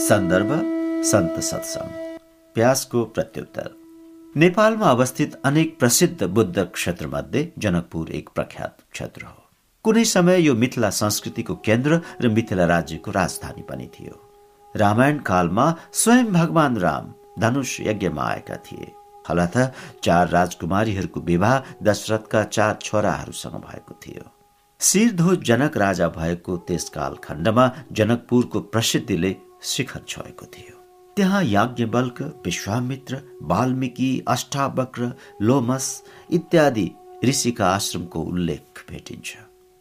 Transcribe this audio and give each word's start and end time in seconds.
सन्दर्भ 0.00 0.50
सन्त 1.04 1.40
सत्सङ्ग। 1.40 2.18
प्यासको 2.54 3.04
प्रत्युत्तर। 3.04 3.70
नेपालमा 4.36 4.90
अवस्थित 4.90 5.40
अनेक 5.44 5.78
प्रसिद्ध 5.78 6.22
बुद्ध 6.24 6.62
क्षेत्रमध्ये 6.62 7.52
जनकपुर 7.58 8.10
एक 8.10 8.28
प्रख्यात 8.28 8.76
क्षेत्र 8.92 9.24
हो। 9.24 9.42
कुनै 9.84 10.04
समय 10.04 10.40
यो 10.40 10.54
मिथिला 10.54 10.90
संस्कृतिको 10.90 11.54
केन्द्र 11.54 12.00
र 12.20 12.28
मिथिला 12.28 12.66
राज्यको 12.66 13.10
राजधानी 13.10 13.62
पनि 13.62 13.86
थियो। 13.86 14.30
रामायण 14.76 15.18
कालमा 15.18 15.76
स्वयं 15.92 16.32
भगवान 16.32 16.76
राम 16.76 17.12
धनुष 17.38 17.80
यज्ञमा 17.80 18.22
आएका 18.22 18.56
थिए। 18.56 18.92
फलत 19.26 19.74
चार 20.04 20.28
राजकुमारीहरूको 20.28 21.20
विवाह 21.20 21.60
दशरथका 21.82 22.44
चार 22.44 22.78
छोराहरूसँग 22.82 23.52
भएको 23.52 24.00
थियो। 24.06 24.24
शिरध्वज 24.80 25.38
जनक 25.42 25.76
राजा 25.76 26.08
भएको 26.08 26.56
त्यस 26.56 26.88
कालखण्डमा 26.88 27.70
जनकपुरको 27.92 28.60
प्रसिद्धिले 28.60 29.36
शिखर 29.62 30.00
छोएको 30.08 30.46
थियो। 30.46 30.76
त्यहाँ 31.16 31.42
याज्ञवल्क 31.44 32.22
विश्वामित्र 32.46 33.20
वाल्मिकी 33.42 34.10
अष्टावक्र 34.28 35.12
लोमस 35.42 35.86
इत्यादि 36.30 36.90
ऋषिका 37.24 37.66
आश्रमको 37.66 38.20
उल्लेख 38.22 38.84
भेटिन्छ। 38.90 39.36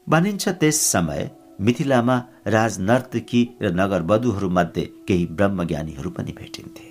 भनिन्छ 0.08 0.50
त्यस 0.50 0.82
समय 0.82 1.30
मिथिलामा 1.62 2.18
राजनर्तकी 2.48 3.48
र 3.62 3.72
नगरवधुहरूमध्ये 3.72 4.84
केही 5.08 5.26
ब्रह्मज्ञानीहरू 5.26 6.10
पनि 6.10 6.32
भेटिन्थे। 6.32 6.88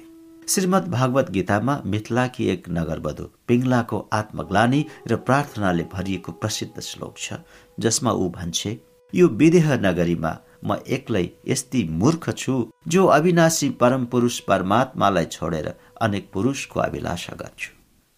श्रीमद् 0.49 0.89
भागवत 0.91 1.31
गीतामा 1.31 1.81
मिथिलाकी 1.85 2.47
एक 2.49 2.69
नगरवधु 2.69 3.25
पिङ्लाको 3.49 3.99
आत्मग्लानी 4.13 4.85
र 5.09 5.17
प्रार्थनाले 5.29 5.85
भरिएको 5.93 6.33
प्रसिद्ध 6.33 6.81
श्लोक 6.81 7.19
छ 7.19 7.35
जसमा 7.81 8.13
ऊ 8.13 8.29
भन्छे 8.31 8.79
यो 9.13 9.29
विदेह 9.41 9.75
नगरीमा 9.81 10.33
म 10.63 10.77
एक्लै 10.87 11.25
यस्ती 11.49 11.83
मूर्ख 12.01 12.31
छु 12.37 12.55
जो 12.89 13.07
अविनाशी 13.07 13.69
परम 13.81 14.05
पुरुष 14.07 14.39
परमात्मालाई 14.49 15.25
छोडेर 15.25 15.73
अनेक 16.01 16.31
पुरुषको 16.33 16.81
अभिलाषा 16.81 17.35
गर्छु। 17.37 17.71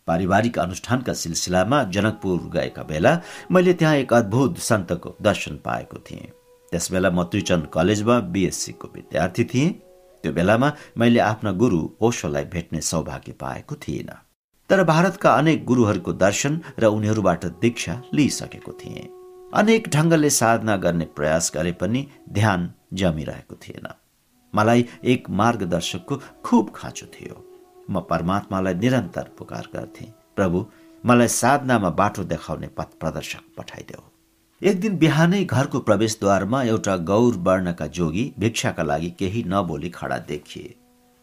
पारिवारिक 0.09 0.59
अनुष्ठानका 0.59 1.13
सिलसिलामा 1.15 1.83
जनकपुर 1.95 2.39
गएका 2.55 2.83
बेला 2.83 3.13
मैले 3.51 3.73
त्यहाँ 3.75 3.97
एक 3.97 4.13
अद्भुत 4.15 4.59
सन्तको 4.59 5.15
दर्शन 5.23 5.57
पाएको 5.65 5.99
थिएँ। 6.07 6.33
त्यसबेला 6.73 7.11
म 7.11 7.23
त्रिचन्द 7.25 7.67
कलेजमा 7.75 8.19
बिएससीको 8.33 8.89
विद्यार्थी 8.95 9.45
थिएँ। 9.45 9.71
त्यो 10.25 10.33
बेलामा 10.33 10.73
मैले 10.99 11.21
आफ्ना 11.21 11.53
गुरु 11.53 11.81
ओशोलाई 12.01 12.45
भेट्ने 12.45 12.81
सौभाग्य 12.81 13.33
पाएको 13.41 13.75
थिइनँ। 13.77 14.19
तर 14.71 14.85
भारतका 14.85 15.31
अनेक 15.35 15.65
गुरुहरूको 15.65 16.13
दर्शन 16.15 16.61
र 16.79 16.85
उनीहरूबाट 16.87 17.45
दीक्षा 17.63 18.03
लिइसकेको 18.15 18.73
थिएँ। 18.73 19.20
अनेक 19.53 19.89
ढङ्गले 19.89 20.29
साधना 20.31 20.77
गर्ने 20.77 21.05
प्रयास 21.17 21.51
गरे 21.55 21.73
पनि 21.73 22.07
ध्यान 22.33 22.71
जमिरहेको 22.95 23.55
थिएन। 23.63 23.87
मलाई 24.55 24.85
एक 25.05 25.31
मार्गदर्शकको 25.31 26.17
खुब 26.45 26.71
खाँचो 26.75 27.07
थियो। 27.07 27.37
म 27.91 28.01
परमात्मालाई 28.11 28.75
निरन्तर 28.75 29.31
पुकार 29.39 29.67
गर्थे। 29.75 30.05
प्रभु 30.37 30.65
मलाई 31.05 31.29
साधनामा 31.29 31.91
बाटो 32.01 32.25
देखाउने 32.25 32.69
पथ 32.79 32.95
प्रदर्शक 33.01 33.43
पठाइदेऊ। 33.57 34.03
एक 34.63 34.81
दिन 34.81 34.97
बिहानै 34.99 35.45
घरको 35.45 35.81
प्रवेशद्वारमा 35.81 36.63
एउटा 36.63 36.97
गौर 37.11 37.37
वर्णका 37.49 37.87
जोगी 37.99 38.25
भिक्षाका 38.39 38.83
लागि 38.83 39.11
केही 39.19 39.43
नबोली 39.49 39.91
खडा 39.91 40.19
देखिए। 40.31 40.75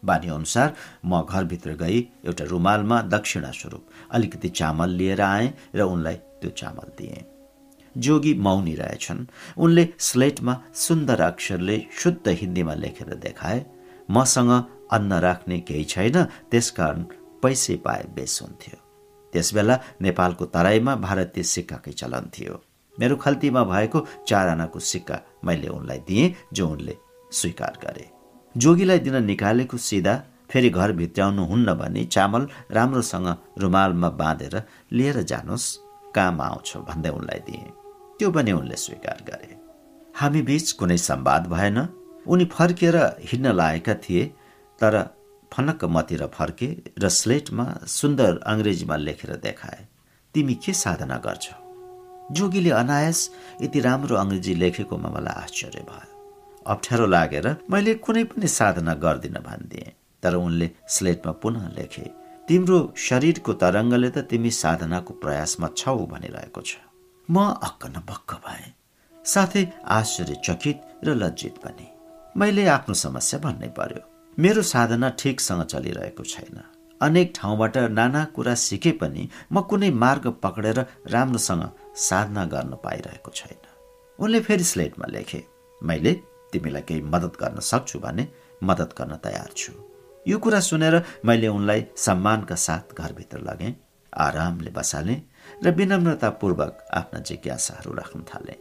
बानी 0.02 0.28
अनुसार 0.28 0.74
म 1.04 1.22
घरभित्र 1.24 1.72
गई 1.80 1.98
एउटा 2.26 2.44
रुमालमा 2.44 3.00
दक्षिणा 3.16 3.50
स्वरूप 3.50 3.88
अलिकति 4.12 4.48
चामल 4.60 4.90
लिएर 5.00 5.20
आएँ 5.22 5.52
र 5.74 5.80
उनलाई 5.82 6.14
त्यो 6.14 6.50
चामल 6.50 6.92
दिएँ। 6.98 7.37
जोगी 7.98 8.34
मौनी 8.34 8.74
रहेछन्। 8.74 9.26
उनले 9.58 9.88
स्लेटमा 9.98 10.54
सुन्दर 10.74 11.20
अक्षरले 11.20 11.78
शुद्ध 12.00 12.28
हिन्दीमा 12.28 12.74
लेखेर 12.74 13.14
देखाए 13.16 13.64
मसँग 14.08 14.52
अन्न 14.92 15.12
राख्ने 15.20 15.58
केही 15.60 15.84
छैन 15.84 16.22
त्यसकारण 16.50 17.02
पैसे 17.42 17.76
पाए 17.84 18.04
बेस 18.14 18.38
हुन्थ्यो। 18.42 18.76
त्यसबेला 19.32 19.78
नेपालको 20.02 20.44
तराईमा 20.46 20.94
भारतीय 20.96 21.44
सिक्काकै 21.44 21.92
चलन 21.92 22.30
थियो। 22.34 22.54
मेरो 22.96 23.16
खल्तीमा 23.16 23.62
भएको 23.64 24.06
चार 24.28 24.48
आनाको 24.48 24.78
सिक्का 24.80 25.20
मैले 25.44 25.68
उनलाई 25.68 25.98
दिएँ 26.08 26.34
जो 26.52 26.68
उनले 26.68 26.96
स्वीकार 27.32 27.78
गरे। 27.82 28.06
जोगीलाई 28.54 28.98
दिन 28.98 29.22
निकालेको 29.24 29.76
सिधा 29.78 30.14
फेरि 30.50 30.70
घर 30.70 30.92
भित्राउनु 30.92 31.44
हुन्न 31.44 31.74
भने 31.74 32.04
चामल 32.04 32.48
राम्रोसँग 32.72 33.28
रुमालमा 33.58 34.08
बाँधेर 34.18 34.62
लिएर 34.92 35.22
जानुहोस् 35.22 35.76
काम 36.14 36.40
आउँछ 36.40 36.76
भन्दै 36.88 37.10
उनलाई 37.10 37.40
दिएँ। 37.46 37.77
त्यो 38.18 38.30
पनि 38.30 38.52
उनले 38.52 38.76
स्वीकार 38.76 39.18
गरे। 39.28 39.50
हामी 40.14 40.40
बीच 40.42 40.72
कुनै 40.78 40.96
संवाद 40.98 41.46
भएन। 41.46 41.78
उनी 42.26 42.44
फर्केर 42.54 42.96
हिँड्न 43.30 43.52
लागेका 43.54 43.94
थिए 44.04 44.24
तर 44.80 44.94
फनक्क 45.52 45.84
मतिर 45.94 46.26
फर्के 46.34 46.68
र 46.98 47.08
स्लेटमा 47.08 47.66
सुन्दर 47.88 48.40
अङ्ग्रेजीमा 48.52 48.96
लेखेर 48.96 49.30
देखाए 49.46 49.86
तिमी 50.34 50.54
के 50.54 50.72
साधना 50.72 51.16
गर्छौ? 51.26 51.56
जोगीले 52.36 52.70
अनायस 52.82 53.20
यति 53.62 53.80
राम्रो 53.80 54.16
अङ्ग्रेजी 54.16 54.54
लेखेकोमा 54.54 55.08
मलाई 55.08 55.34
आश्चर्य 55.44 55.80
भयो। 55.88 56.10
अप्ठ्यारो 56.66 57.06
लागेर 57.06 57.46
मैले 57.70 57.94
कुनै 58.04 58.24
पनि 58.30 58.48
साधना 58.58 58.94
गर्दिन 59.04 59.38
भनिदिएँ 59.46 59.94
तर 60.22 60.34
उनले 60.36 60.70
स्लेटमा 60.88 61.32
पुनः 61.42 61.68
लेखे 61.78 62.04
तिम्रो 62.48 62.78
शरीरको 63.06 63.52
तरङ्गले 63.62 64.10
त 64.10 64.18
तिमी 64.30 64.50
साधनाको 64.58 65.14
प्रयासमा 65.22 65.68
छौ 65.76 65.96
भनिरहेको 66.12 66.60
छ। 66.60 66.87
म 67.30 67.44
अक्क 67.62 67.86
बक्क 68.08 68.32
भएँ। 68.44 68.72
साथै 69.24 69.64
आश्चर्यचकित 69.86 71.04
र 71.04 71.14
लज्जित 71.14 71.56
पनि। 71.64 71.86
मैले 72.36 72.64
आफ्नो 72.66 72.94
समस्या 72.94 73.38
भन्नै 73.40 73.68
पर्यो। 73.68 74.02
मेरो 74.38 74.62
साधना 74.62 75.08
ठिकसँग 75.20 75.62
चलिरहेको 75.62 76.24
छैन। 76.24 76.56
अनेक 77.00 77.32
ठाउँबाट 77.36 77.76
नाना 77.98 78.24
कुरा 78.34 78.54
सिके 78.54 78.92
पनि 78.92 79.28
म 79.52 79.60
कुनै 79.60 79.90
मार्ग 79.90 80.26
पक्रेर 80.42 80.78
राम्रोसँग 81.06 81.64
साधना 82.08 82.44
गर्न 82.44 82.72
पाइरहेको 82.84 83.30
छैन। 83.30 83.62
उनले 84.18 84.40
फेरि 84.40 84.64
स्लेटमा 84.64 85.06
लेखे 85.12 85.44
मैले 85.80 86.12
तिमीलाई 86.52 86.82
केही 86.88 87.02
मद्दत 87.12 87.34
गर्न 87.42 87.60
सक्छु 87.60 87.98
भने 88.00 88.28
मद्दत 88.64 88.94
गर्न 88.98 89.16
तयार 89.24 89.50
छु। 89.56 89.72
यो 90.26 90.38
कुरा 90.38 90.60
सुनेर 90.60 91.02
मैले 91.24 91.48
उनलाई 91.48 91.84
सम्मानका 91.96 92.54
साथ 92.56 92.96
घरभित्र 92.96 93.38
लगेँ। 93.44 93.76
आरामले 94.12 94.70
बसालेँ। 94.70 95.27
र 95.64 95.70
विनम्रतापूर्वक 95.74 96.86
आफ्ना 96.94 97.20
जिज्ञासाहरू 97.28 97.92
राख्न 97.94 98.20
थाले 98.30 98.56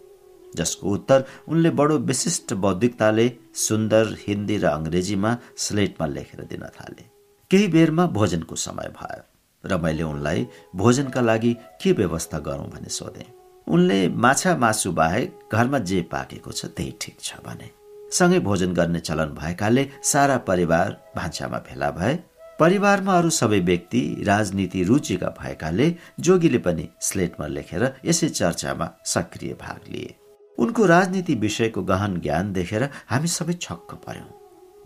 जसको 0.53 0.89
उत्तर 0.89 1.23
उनले 1.47 1.69
बडो 1.79 1.97
विशिष्ट 2.09 2.53
बौद्धिकताले 2.63 3.25
सुन्दर 3.67 4.15
हिन्दी 4.27 4.57
र 4.57 4.65
अङ्ग्रेजीमा 4.67 5.37
स्लेटमा 5.57 6.05
लेखेर 6.07 6.41
दिन 6.51 6.63
थाले। 6.77 7.03
केही 7.51 7.67
बेरमा 7.67 8.05
भोजनको 8.17 8.55
समय 8.57 8.89
भयो 8.97 9.23
र 9.63 9.77
मैले 9.83 10.03
उनलाई 10.03 10.47
भोजनका 10.75 11.21
लागि 11.21 11.53
के 11.81 11.91
व्यवस्था 11.99 12.39
गरौँ 12.47 12.69
भने 12.69 12.89
सोधेँ। 12.89 13.25
उनले 13.67 13.99
माछा 14.23 14.55
मासु 14.57 14.91
बाहेक 14.91 15.53
घरमा 15.53 15.79
जे 15.89 16.01
पाकेको 16.11 16.51
छ 16.51 16.65
त्यही 16.77 16.95
ठिक 17.01 17.17
छ 17.21 17.39
भने। 17.45 17.69
सँगै 18.11 18.39
भोजन 18.39 18.73
गर्ने 18.73 18.99
चलन 18.99 19.35
भएकाले 19.35 19.87
सारा 20.03 20.37
परिवार 20.49 20.97
भान्सामा 21.15 21.57
भेला 21.67 21.91
भए 21.91 22.13
परिवारमा 22.59 23.17
अरू 23.17 23.29
सबै 23.29 23.59
व्यक्ति 23.59 23.99
राजनीति 24.27 24.83
रुचिका 24.83 25.27
भएकाले 25.39 25.87
जोगीले 26.19 26.57
पनि 26.57 26.87
स्लेटमा 27.01 27.47
लेखेर 27.47 27.83
यसै 28.05 28.29
चर्चामा 28.29 28.87
सक्रिय 29.05 29.53
भाग 29.61 29.81
लिए। 29.91 30.15
उनको 30.57 30.85
राजनीति 30.85 31.33
विषयको 31.43 31.81
गहन 31.83 32.19
ज्ञान 32.21 32.51
देखेर 32.53 32.83
हामी 33.09 33.27
सबै 33.27 33.53
छक्क 33.61 33.93
पर्यौँ। 34.05 34.31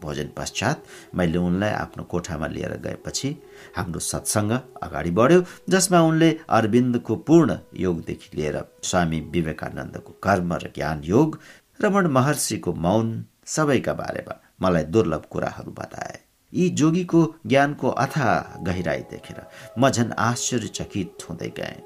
भोजन 0.01 0.29
पश्चात 0.37 0.83
मैले 1.15 1.37
उनलाई 1.37 1.71
आफ्नो 1.71 2.03
कोठामा 2.11 2.47
लिएर 2.47 2.75
गएपछि 2.85 3.29
हाम्रो 3.77 3.99
सत्सङ्ग 4.01 4.51
अगाडि 4.83 5.11
बढ्यो 5.19 5.43
जसमा 5.69 6.01
उनले 6.01 6.29
अरविन्दको 6.57 7.15
पूर्ण 7.27 7.57
योगदेखि 7.79 8.37
लिएर 8.37 8.57
स्वामी 8.83 9.19
विवेकानन्दको 9.33 10.11
कर्म 10.23 10.53
र 10.53 10.71
ज्ञान 10.75 11.03
योग 11.05 11.39
रमण 11.79 12.07
महर्षिको 12.17 12.73
मौन 12.87 13.13
सबैका 13.55 13.93
बारेमा 14.01 14.35
मलाई 14.61 14.83
दुर्लभ 14.91 15.25
कुराहरू 15.31 15.71
बताए। 15.79 16.19
यी 16.53 16.69
जोगीको 16.79 17.21
ज्ञानको 17.47 17.89
अथा 18.03 18.27
गहिराई 18.67 19.01
देखेर 19.11 19.39
म 19.79 19.89
झन् 19.89 20.11
आश्चर्यचकित 20.19 21.25
हुँदै 21.29 21.49
गएँ। 21.59 21.79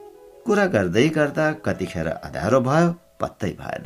कुरा 0.46 0.66
गर्दै 0.74 1.08
गर्दा 1.18 1.52
कतिखेर 1.66 2.08
अँध्यारो 2.08 2.60
भयो 2.62 2.90
पत्तै 3.22 3.52
भएन। 3.62 3.86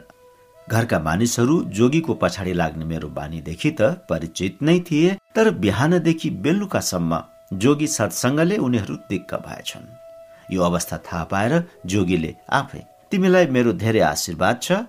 घरका 0.68 1.00
मानिसहरू 1.00 1.56
जोगीको 1.78 2.14
पछाडि 2.22 2.54
लाग्ने 2.54 2.86
मेरो 2.86 3.10
बानीदेखि 3.18 3.72
त 3.72 3.82
परिचित 4.10 4.62
नै 4.62 4.80
थिए 4.88 5.18
तर 5.36 5.50
बिहानदेखि 5.64 6.30
बेलुकासम्म 6.46 7.22
जोगी 7.64 7.88
सत्सङ्गले 7.88 8.58
उनीहरू 8.66 8.96
दिक्क 9.10 9.34
भएछन्। 9.48 9.88
यो 10.54 10.62
अवस्था 10.64 10.98
थाहा 11.06 11.24
पाएर 11.32 11.54
जोगीले 11.86 12.32
आफै 12.60 12.82
तिमीलाई 13.12 13.46
मेरो 13.56 13.72
धेरै 13.84 14.02
आशीर्वाद 14.14 14.62
छ 14.62 14.84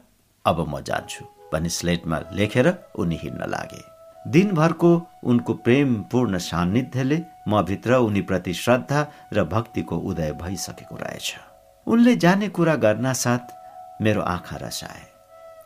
अब 0.44 0.58
म 0.69 0.81
जान्छु 0.88 1.25
भनी 1.52 1.69
स्लेटमा 1.78 2.19
लेखेर 2.38 2.66
उनी 3.00 3.16
हिँड्न 3.22 3.50
लागे। 3.54 3.82
दिनभरको 4.28 4.90
उनको 5.25 5.55
प्रेमपूर्ण 5.55 6.38
सान्निध्यले 6.38 7.19
म 7.49 7.62
भित्र 7.62 7.94
उनीप्रति 7.96 8.55
श्रद्धा 8.55 9.06
र 9.32 9.44
भक्तिको 9.44 9.96
उदय 9.96 10.32
भइसकेको 10.43 10.96
रहेछ। 10.96 11.34
उनले 11.87 12.14
जाने 12.17 12.49
कुरा 12.49 12.75
गर्न 12.76 13.12
साथ 13.12 14.02
मेरो 14.02 14.22
आँखा 14.22 14.56
रसाए। 14.62 15.06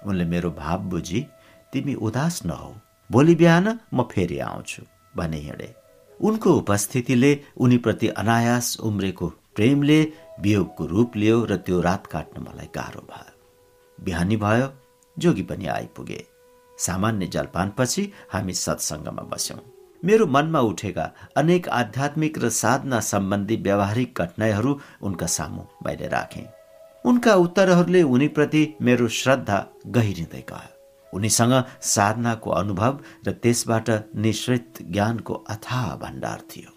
उनले 0.06 0.24
मेरो 0.24 0.50
भाव 0.50 0.82
बुझी 0.90 1.26
तिमी 1.72 1.94
उदास 1.94 2.40
नहौ 2.46 2.74
भोलि 3.10 3.34
बिहान 3.34 3.78
म 3.94 4.02
फेरि 4.12 4.38
आउँछु 4.38 4.82
भने 5.16 5.36
हिँडे। 5.36 5.74
उनको 6.20 6.54
उपस्थितिले 6.56 7.38
उनीप्रति 7.56 8.08
अनायास 8.08 8.76
उम्रेको 8.82 9.28
प्रेमले 9.54 10.00
वियोगको 10.40 10.86
रूप 10.86 11.16
लियो 11.16 11.44
र 11.44 11.56
त्यो 11.56 11.80
रात 11.80 12.06
काट्न 12.06 12.42
मलाई 12.42 12.68
गाह्रो 12.74 13.02
भयो। 13.10 13.32
बिहानी 13.98 14.36
भयो 14.36 14.72
जोगी 15.16 15.42
पनि 15.42 15.66
आइपुगे। 15.66 16.24
सामान्य 16.78 17.26
जलपानपछि 17.26 18.12
हामी 18.32 18.54
सत्सङ्गमा 18.54 19.22
बस्यौं। 19.22 19.58
मेरो 20.04 20.26
मनमा 20.26 20.60
उठेका 20.60 21.10
अनेक 21.36 21.68
आध्यात्मिक 21.68 22.38
र 22.38 22.48
साधना 22.48 23.00
सम्बन्धी 23.00 23.56
व्यावहारिक 23.56 24.20
घटनाहरू 24.20 24.80
उनका 25.02 25.26
सामु 25.26 25.62
मैले 25.86 26.08
राखेँ। 26.08 26.46
उनका 27.04 27.34
उत्तरहरूले 27.34 28.02
उनीप्रति 28.02 28.74
मेरो 28.82 29.08
श्रद्धा 29.08 29.66
गहिरिँदै 29.86 30.44
गयो। 30.50 31.16
उनीसँग 31.16 31.64
साधनाको 31.80 32.50
अनुभव 32.50 33.00
र 33.26 33.32
त्यसबाट 33.32 33.90
निश्रित 34.16 34.78
ज्ञानको 34.90 35.34
अथाह 35.34 35.94
भण्डार 35.96 36.40
थियो। 36.50 36.70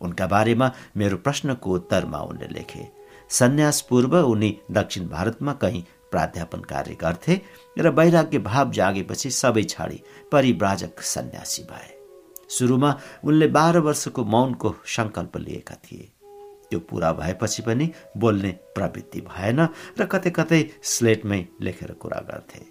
उनका 0.00 0.26
बारेमा 0.26 0.70
मेरो 0.96 1.16
प्रश्नको 1.16 1.74
उत्तरमा 1.74 2.18
उनले 2.18 2.46
लेखे 2.46 2.88
सन्यास 3.30 3.80
पूर्व 3.80 4.18
उनी 4.18 4.56
दक्षिण 4.70 5.08
भारतमा 5.08 5.52
कहीँ 5.52 5.84
प्राध्यापन 6.10 6.60
कार्य 6.60 6.94
गर्थे 6.94 7.40
र 7.78 7.88
वैराग्य 7.88 8.38
भाव 8.38 8.70
जागेपछि 8.72 9.30
सबै 9.30 9.62
छाडी 9.64 10.02
परिव्राजक 10.32 11.00
सन्यासी 11.00 11.62
भए। 11.62 11.90
सुरुमा 12.48 12.94
उनले 13.24 13.46
बाह्र 13.46 13.78
वर्षको 13.78 14.24
मौनको 14.24 14.74
सङ्कल्प 14.86 15.36
लिएका 15.36 15.74
थिए। 15.84 16.08
त्यो 16.70 16.78
पुरा 16.80 17.12
भएपछि 17.12 17.62
पनि 17.62 17.90
बोल्ने 18.16 18.50
प्रवृत्ति 18.74 19.20
भएन 19.20 19.60
र 20.00 20.06
कतै 20.06 20.30
कतै 20.30 20.60
स्लेटमै 20.82 21.44
लेखेर 21.60 21.92
कुरा 21.92 22.20
गर्थे। 22.30 22.66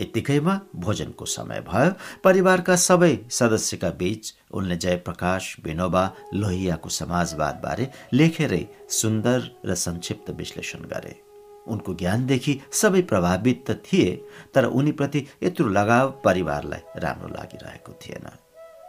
यत्तिकैमा 0.00 0.60
भोजनको 0.76 1.24
समय 1.26 1.60
भयो। 1.60 1.92
परिवारका 2.24 2.76
सबै 2.76 3.16
सदस्यका 3.30 3.90
बीच 4.00 4.34
उनले 4.50 4.76
जयप्रकाश 4.76 5.56
विनोबा 5.64 6.04
लोहियाको 6.34 6.88
समाजवादबारे 6.88 7.90
लेखेरै 8.12 8.64
सुन्दर 8.90 9.50
र 9.66 9.74
संक्षिप्त 9.74 10.30
विश्लेषण 10.30 10.88
गरे। 10.92 11.29
उनको 11.66 11.94
ज्ञानदेखि 11.94 12.60
सबै 12.72 13.02
प्रभावित 13.02 13.64
त 13.70 13.82
थिए 13.86 14.10
तर 14.54 14.64
उनीप्रति 14.64 15.26
यत्रो 15.42 15.68
लगाव 15.68 16.10
परिवारलाई 16.24 17.00
राम्रो 17.00 17.28
लागिरहेको 17.28 17.92
थिएन। 18.02 18.26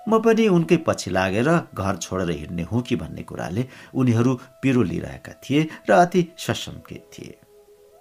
म 0.09 0.19
पनि 0.19 0.47
उनकै 0.47 0.77
पछि 0.87 1.09
लागेर 1.11 1.49
घर 1.73 1.95
छोडेर 1.97 2.29
हिँड्ने 2.31 2.63
हुँ 2.63 2.81
कि 2.81 2.95
भन्ने 2.95 3.23
कुराले 3.23 3.65
उनीहरू 3.93 4.33
पिरो 4.61 4.81
लिइरहेका 4.83 5.33
थिए 5.43 5.67
र 5.89 5.91
अति 5.93 6.21
सशङ्कित 6.37 7.03
थिए। 7.13 7.37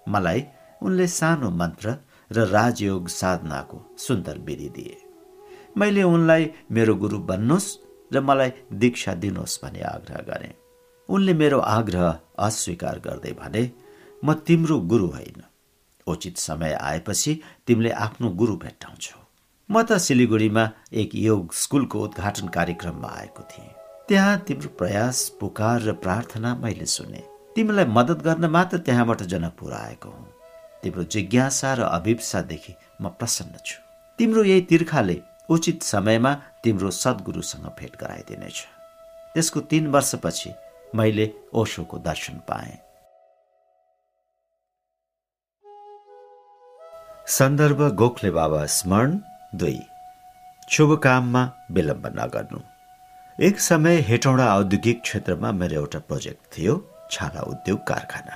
मलाई 0.09 0.45
उनले 0.81 1.07
सानो 1.07 1.49
मन्त्र 1.51 1.97
र 2.31 2.47
राजयोग 2.47 3.07
साधनाको 3.09 3.77
सुन्दर 3.97 4.37
विधि 4.37 4.69
दिए। 4.69 4.97
मैले 5.77 6.03
उनलाई 6.03 6.49
मेरो 6.71 6.95
गुरु 6.95 7.19
बन्नुहोस् 7.19 7.69
र 8.11 8.21
मलाई 8.21 8.51
दीक्षा 8.73 9.13
दिनुहोस् 9.13 9.59
भन्ने 9.63 9.81
आग्रह 9.81 10.21
गरेँ। 10.29 10.53
उनले 11.09 11.33
मेरो 11.33 11.59
आग्रह 11.59 12.19
अस्वीकार 12.39 12.99
गर्दै 12.99 13.31
भने 13.33 13.63
म 14.25 14.33
तिम्रो 14.33 14.79
गुरु 14.79 15.07
होइन। 15.07 15.43
उचित 16.07 16.37
समय 16.37 16.73
आएपछि 16.73 17.41
तिमीले 17.67 17.89
आफ्नो 17.89 18.29
गुरु 18.29 18.55
भेट्टाउँछौ। 18.55 19.19
म 19.69 19.81
त 19.81 19.97
सिलिगुडीमा 19.97 20.69
एक 20.93 21.15
योग 21.15 21.53
स्कुलको 21.53 21.99
उद्घाटन 21.99 22.47
कार्यक्रममा 22.47 23.07
आएको 23.07 23.43
थिएँ। 23.43 23.69
त्यहाँ 24.07 24.37
तिम्रो 24.37 24.69
प्रयास 24.69 25.29
पुकार 25.39 25.81
र 25.81 25.93
प्रार्थना 25.93 26.55
मैले 26.55 26.85
सुने। 26.85 27.23
तिमीलाई 27.55 27.85
मद्दत 27.85 28.21
गर्न 28.21 28.45
मात्र 28.45 28.77
त्यहाँबाट 28.77 29.21
जनकपुर 29.23 29.73
आएको 29.73 30.09
हुँ। 30.09 30.27
तिम्रो 30.83 31.03
जिज्ञासा 31.03 31.73
र 31.73 31.81
अभिप्सादेखि 31.81 32.73
म 33.01 33.09
प्रसन्न 33.09 33.57
छु। 33.65 33.81
तिम्रो 34.17 34.43
यही 34.43 34.61
तिर्खाले 34.61 35.21
उचित 35.49 35.83
समयमा 35.83 36.33
तिम्रो 36.63 36.91
सद्गुरुसँग 36.91 37.65
भेट 37.79 37.95
गराइदिनेछ। 37.95 38.65
त्यसको 39.33 39.59
तीन 39.59 39.87
वर्षपछि 39.87 40.53
मैले 40.95 41.33
ओशोको 41.53 41.97
दर्शन 41.97 42.33
पाएँ। 42.33 42.80
सन्दर्भ 47.31 47.81
गोखले 47.95 48.29
बाबा 48.31 48.65
स्मरण 48.65 49.11
दुई। 49.55 49.79
शुभ 50.69 50.91
काममा 51.03 51.43
विलम्ब 51.71 52.07
नगर्नु 52.17 52.59
एक 53.39 53.59
समय 53.59 53.99
हेटौँडा 54.07 54.47
औद्योगिक 54.55 55.01
क्षेत्रमा 55.01 55.51
मेरो 55.51 55.75
एउटा 55.75 55.99
प्रोजेक्ट 55.99 56.57
थियो 56.57 56.75
छाला 57.11 57.41
उद्योग 57.51 57.79
कारखाना। 57.87 58.35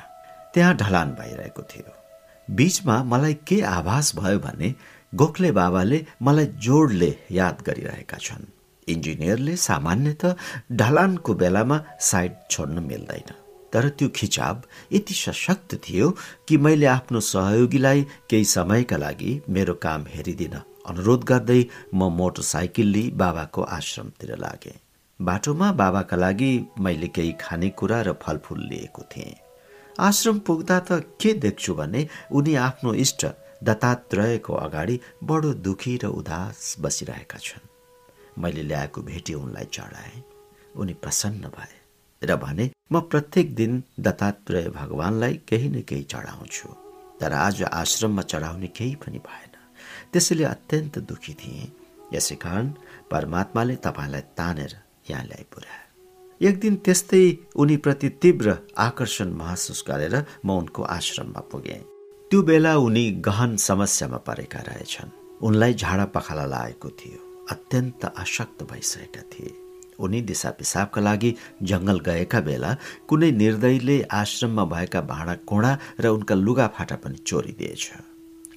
त्यहाँ 0.53 0.75
ढलान 0.75 1.12
भइरहेको 1.19 1.63
थियो। 1.71 1.92
बीचमा 2.47 3.03
मलाई 3.03 3.33
के 3.47 3.62
आभास 3.75 4.15
भयो 4.15 4.39
भने 4.39 4.74
गोखले 5.13 5.51
बाबाले 5.51 6.06
मलाई 6.21 6.45
जोडले 6.45 7.12
याद 7.31 7.63
गरिरहेका 7.68 8.18
छन्। 8.18 8.51
इन्जिनियरले 8.88 9.56
सामान्यत 9.69 10.25
ढलानको 10.71 11.33
बेलामा 11.33 11.83
साइड 12.01 12.31
छोड्न 12.50 12.83
मिल्दैन। 12.83 13.44
तर 13.75 13.89
त्यो 14.00 14.10
खिचाव 14.16 14.62
यति 14.94 15.13
सशक्त 15.13 15.75
थियो 15.83 16.10
कि 16.48 16.57
मैले 16.57 16.86
आफ्नो 16.88 17.19
सहयोगीलाई 17.30 18.01
केही 18.30 18.45
समयका 18.56 18.98
लागि 18.98 19.31
मेरो 19.50 19.74
काम 19.83 20.06
हेरिदिन 20.16 20.56
अनुरोध 20.89 21.24
गर्दै 21.30 21.62
म 21.94 22.10
मोटरसाइकल 22.18 22.88
लिई 22.95 23.10
बाबाको 23.22 23.62
आश्रमतिर 23.77 24.36
लागेँ। 24.38 24.80
बाटोमा 25.19 25.72
बाबाका 25.81 26.18
लागि 26.18 26.51
मैले 26.80 27.07
केही 27.16 27.31
खानेकुरा 27.42 28.01
र 28.01 28.13
फलफुल 28.24 28.60
लिएको 28.69 29.01
थिएँ। 29.12 29.36
आश्रम 30.00 30.39
पुग्दा 30.48 30.80
त 30.80 31.00
के 31.21 31.33
देख्छु 31.45 31.74
भने 31.75 32.07
उनी 32.31 32.56
आफ्नो 32.68 32.94
इष्ट 33.04 33.25
दत्तात्रयको 33.63 34.54
अगाडि 34.66 35.00
बडो 35.24 35.54
दुखी 35.66 35.95
र 36.04 36.06
उदास 36.19 36.75
बसिरहेका 36.81 37.39
छन्। 37.39 37.69
मैले 38.42 38.63
ल्याएको 38.63 39.01
भेटी 39.01 39.33
उनलाई 39.33 39.68
चढाएँ। 39.74 40.24
उनी 40.75 40.94
प्रसन्न 40.94 41.51
भए। 41.57 41.84
र 42.21 42.35
भने 42.35 42.69
म 42.91 43.00
प्रत्येक 43.00 43.56
दिन 43.56 43.83
दत्तात्रेय 44.00 44.69
भगवानलाई 44.69 45.39
केही 45.47 45.69
न 45.69 45.81
केही 45.81 46.03
चढाउँछु। 46.03 46.69
तर 47.21 47.33
आज 47.33 47.63
आश्रममा 47.63 48.21
चढाउने 48.21 48.67
केही 48.67 48.95
पनि 48.95 49.19
भएन। 49.19 49.53
त्यसैले 50.13 50.44
अत्यन्त 50.44 51.00
दुखी 51.00 51.33
थिएँ। 51.33 51.71
यसै 52.13 52.35
कारण 52.35 52.69
परमात्माले 53.12 53.75
तपाईँलाई 53.75 54.21
तानेर 54.38 54.73
यहाँ 55.09 55.23
ल्याइ 55.23 55.44
पुर्याए 55.53 55.83
एक 56.41 56.59
दिन 56.59 56.75
त्यस्तै 56.75 57.25
उनीप्रति 57.56 58.09
तीव्र 58.21 58.56
आकर्षण 58.77 59.29
महसुस 59.33 59.83
गरेर 59.88 60.15
म 60.45 60.51
उनको 60.51 60.83
आश्रममा 60.97 61.41
पुगेँ। 61.51 61.83
त्यो 62.31 62.41
बेला 62.41 62.75
उनी 62.77 63.06
गहन 63.27 63.56
समस्यामा 63.57 64.18
परेका 64.27 64.59
रहेछन्। 64.59 65.15
उनलाई 65.41 65.73
झाडा 65.73 66.06
पखाला 66.06 66.45
लागेको 66.45 66.90
थियो। 66.90 67.19
अत्यन्त 67.51 68.06
आशक्त 68.06 68.63
भइसकेका 68.63 69.21
थिए। 69.31 69.65
उनी 69.99 70.21
दिशा 70.30 70.49
पिसाबका 70.59 71.02
लागि 71.02 71.31
जङ्गल 71.69 71.99
गएका 72.07 72.40
बेला 72.47 72.71
कुनै 73.09 73.31
निर्दयीले 73.42 73.97
आश्रममा 74.21 74.66
भएका 74.73 75.02
भाँडा 75.11 75.35
कोडा 75.49 75.71
र 75.99 76.06
उनका 76.16 76.35
लुगाफाटा 76.35 76.95
पनि 77.04 77.18
चोरिदिएछ। 77.28 77.83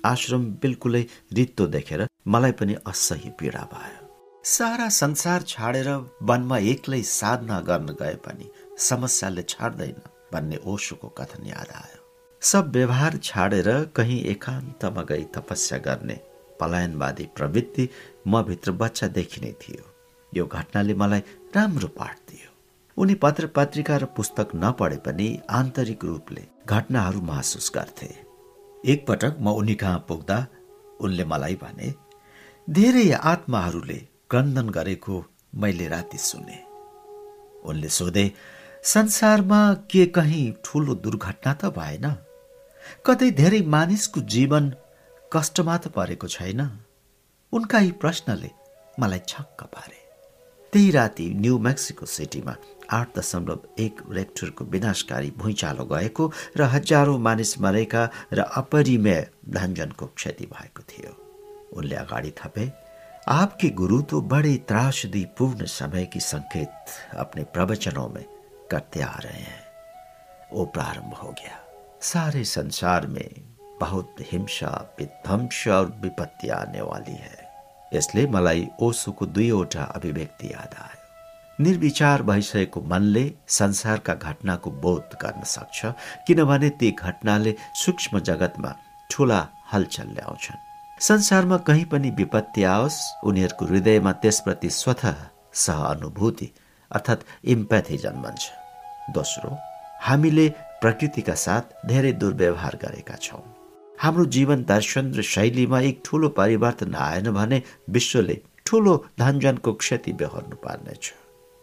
आश्रम 0.05 0.45
बिल्कुलै 0.63 1.05
रित्तो 1.37 1.67
देखेर 1.67 2.07
मलाई 2.27 2.53
पनि 2.59 2.75
असह्य 2.87 3.31
पीडा 3.39 3.63
भयो। 3.73 4.07
सारा 4.45 4.89
संसार 4.89 5.43
छाडेर 5.49 5.89
वनमा 6.23 6.59
एक्लै 6.73 7.03
साधना 7.03 7.61
गर्न 7.69 7.97
गए 8.01 8.15
पनि 8.27 8.51
समस्याले 8.81 9.43
छाड्दैन 9.49 9.99
भन्ने 10.33 10.59
ओशोको 10.65 11.09
कथन 11.19 11.47
याद 11.47 11.71
आयो। 11.75 12.01
सब 12.43 12.71
व्यवहार 12.73 13.17
छाडेर 13.23 13.69
कहीँ 13.97 14.21
एकान्तमा 14.33 15.03
गई 15.03 15.25
तपस्या 15.35 15.79
गर्ने 15.87 16.17
पलायनवादी 16.61 17.27
प्रवृत्ति 17.37 17.89
म 18.27 18.43
भित्र 18.43 18.73
बच्चादेखि 18.81 19.41
नै 19.41 19.53
थियो। 19.63 19.85
यो 20.39 20.47
घटनाले 20.49 20.95
मलाई 20.95 21.23
राम्रो 21.55 21.89
पाठ 21.99 22.17
दियो। 22.29 22.49
उनी 22.97 23.15
पत्र 23.23 23.47
पत्रिका 23.57 23.97
र 23.97 24.05
पुस्तक 24.17 24.49
नपढे 24.55 24.97
पनि 25.07 25.29
आन्तरिक 25.51 26.05
रूपले 26.05 26.43
घटनाहरू 26.67 27.21
महसुस 27.23 27.71
गर्थे। 27.75 28.11
एकपटक 28.85 29.37
म 29.41 29.55
उनी 29.55 29.75
कहाँ 29.75 30.05
पुग्दा 30.09 30.39
उनले 31.01 31.25
मलाई 31.25 31.55
भने 31.63 31.89
धेरै 32.69 33.11
आत्माहरूले 33.33 33.99
क्रन्दन 34.31 34.69
गरेको 34.71 35.25
मैले 35.55 35.87
राति 35.89 36.19
सुने। 36.21 36.59
उनले 37.65 37.89
सोधे 37.89 38.25
संसारमा 38.85 39.61
के 39.91 40.05
कहीँ 40.17 40.47
ठुलो 40.65 40.95
दुर्घटना 41.05 41.53
त 41.55 41.73
भएन? 41.79 42.07
कतै 43.07 43.31
धेरै 43.41 43.61
मानिसको 43.75 44.21
जीवन 44.35 44.65
कष्टमा 45.33 45.77
त 45.77 45.95
परेको 45.97 46.29
छैन? 46.29 46.61
उनका 47.53 47.79
यी 47.79 47.91
प्रश्नले 48.03 48.51
मलाई 48.99 49.23
छक्क 49.29 49.63
पारे। 49.75 49.98
त्यही 50.73 50.91
राति 50.91 51.35
न्यू 51.35 51.59
मेक्सिको 51.59 52.07
सिटीमा 52.07 52.57
आठ 52.93 53.19
दशमलव 53.19 53.61
एक 53.79 54.01
रेक्टरको 54.11 54.65
विनाशकारी 54.65 55.33
भुइँचालो 55.37 55.85
गएको 55.85 56.33
र 56.57 56.63
हजारौँ 56.63 57.19
मानिस 57.19 57.61
मरेका 57.61 58.11
र 58.33 58.41
अपरिमेय 58.41 59.31
क्षति 60.03 60.45
भएको 60.45 60.83
थियो। 60.83 61.13
उनले 61.73 61.97
अगाडि 61.97 62.31
थपे, 62.31 62.73
आपके 63.29 63.69
गुरु 63.69 64.03
तो 64.03 64.21
बड़े 64.21 64.57
त्रासदी 64.57 65.27
पूर्ण 65.39 65.65
समय 65.65 66.07
की 66.07 66.21
संकेत 66.21 66.85
अपने 67.17 67.45
प्रवचनों 67.45 68.09
में 68.09 68.25
करते 68.71 69.01
आ 69.01 69.19
रहे 69.25 69.43
हैं। 69.43 69.65
वो 70.53 70.65
प्रारंभ 70.65 71.15
हो 71.15 71.29
गया। 71.29 71.65
सारे 72.03 72.45
संसार 72.45 73.07
में 73.07 73.57
बहुत 73.81 74.15
हिंसा, 74.21 74.97
विध्वंस 75.01 75.69
और 75.69 75.99
विपत्ति 76.01 76.49
आने 76.49 76.81
वाली 76.81 77.13
है। 77.13 77.48
यसले 77.95 78.27
मलाई 78.27 78.67
ओसोको 78.81 79.27
दुईवटा 79.27 79.83
अभिव्यक्ति 79.97 80.49
याद 80.49 80.75
आयो। 80.79 81.65
निर्विचार 81.65 82.23
भइसकेको 82.23 82.81
मनले 82.81 83.25
संसारका 83.49 84.15
घटनाको 84.15 84.71
बोध 84.83 85.17
गर्न 85.23 85.43
सक्छ 85.45 85.87
किनभने 86.27 86.71
ती 86.71 86.91
घटनाले 86.91 87.55
सूक्ष्म 87.85 88.21
जगतमा 88.21 88.75
ठुला 89.11 89.41
हलचल 89.73 90.09
ल्याउँछन्। 90.15 90.65
संसारमा 91.01 91.57
कहीँ 91.67 91.85
पनि 91.85 92.11
विपत्ति 92.11 92.63
आओस् 92.65 93.01
उनीहरूको 93.25 93.65
हृदयमा 93.65 94.13
त्यसप्रति 94.13 94.71
स्वत 94.71 95.03
सहानुभूति 95.55 96.51
अर्थात् 96.91 97.27
इम्प्याथी 97.45 97.97
जन्मन्छ। 97.97 98.51
दोस्रो 99.15 99.57
हामीले 100.03 100.49
प्रकृतिका 100.81 101.35
साथ 101.35 101.87
धेरै 101.87 102.13
दुर्व्यवहार 102.13 102.77
गरेका 102.83 103.17
छौँ। 103.17 103.43
हाम्रो 104.01 104.25
जीवन 104.35 104.63
दर्शन 104.65 105.13
र 105.15 105.23
शैलीमा 105.25 105.81
एक 105.81 106.01
ठुलो 106.05 106.29
परिवर्तन 106.35 106.95
आएन 106.97 107.31
भने 107.33 107.63
विश्वले 107.91 108.39
ठुलो 108.67 108.95
धनजनको 109.19 109.73
क्षति 109.75 110.13
बेहोर्नु 110.13 110.57
पर्नेछ। 110.57 111.13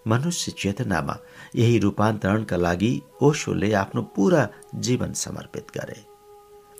मनुष्य 0.05 0.51
चेतनामा 0.59 1.17
यही 1.55 1.77
रूपान्तरणका 1.79 2.57
लागि 2.57 2.91
ओशोले 3.23 3.71
आफ्नो 3.73 4.01
पुरा 4.15 4.47
जीवन 4.87 5.13
समर्पित 5.15 5.71
गरे। 5.77 5.99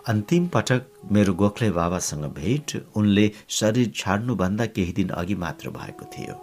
अन्तिम 0.08 0.48
पटक 0.48 0.92
मेरो 1.12 1.34
गोखले 1.34 1.72
बाबासँग 1.72 2.26
भेट 2.36 2.76
उनले 2.96 3.32
शरीर 3.50 3.92
छाड्नुभन्दा 3.96 4.66
केही 4.76 4.94
दिन 4.94 5.10
अघि 5.16 5.36
मात्र 5.36 5.70
भएको 5.72 6.06
थियो। 6.14 6.36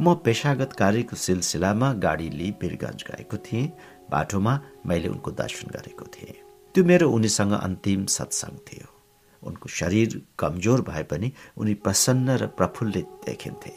म 0.00 0.14
पेसागत 0.24 0.72
कार्यको 0.78 1.16
सिलसिलामा 1.16 1.92
गाडी 2.02 2.30
लिई 2.30 2.50
वीरगञ्ज 2.62 3.04
गएको 3.10 3.36
थिएँ 3.46 3.72
बाटोमा 4.10 4.60
मैले 4.86 5.08
उनको 5.08 5.30
दर्शन 5.30 5.70
गरेको 5.70 6.04
थिएँ। 6.14 6.41
त्यो 6.74 6.84
मेरो 6.84 7.06
उनीसँग 7.10 7.52
अन्तिम 7.52 8.04
सत्सङ्ग 8.08 8.58
थियो। 8.68 8.88
उनको 9.42 9.68
शरीर 9.68 10.10
कमजोर 10.38 10.80
भए 10.88 11.02
पनि 11.10 11.28
उनी 11.60 11.74
प्रसन्न 11.84 12.36
र 12.40 12.46
प्रफुल्लित 12.58 13.08
देखिन्थे। 13.26 13.72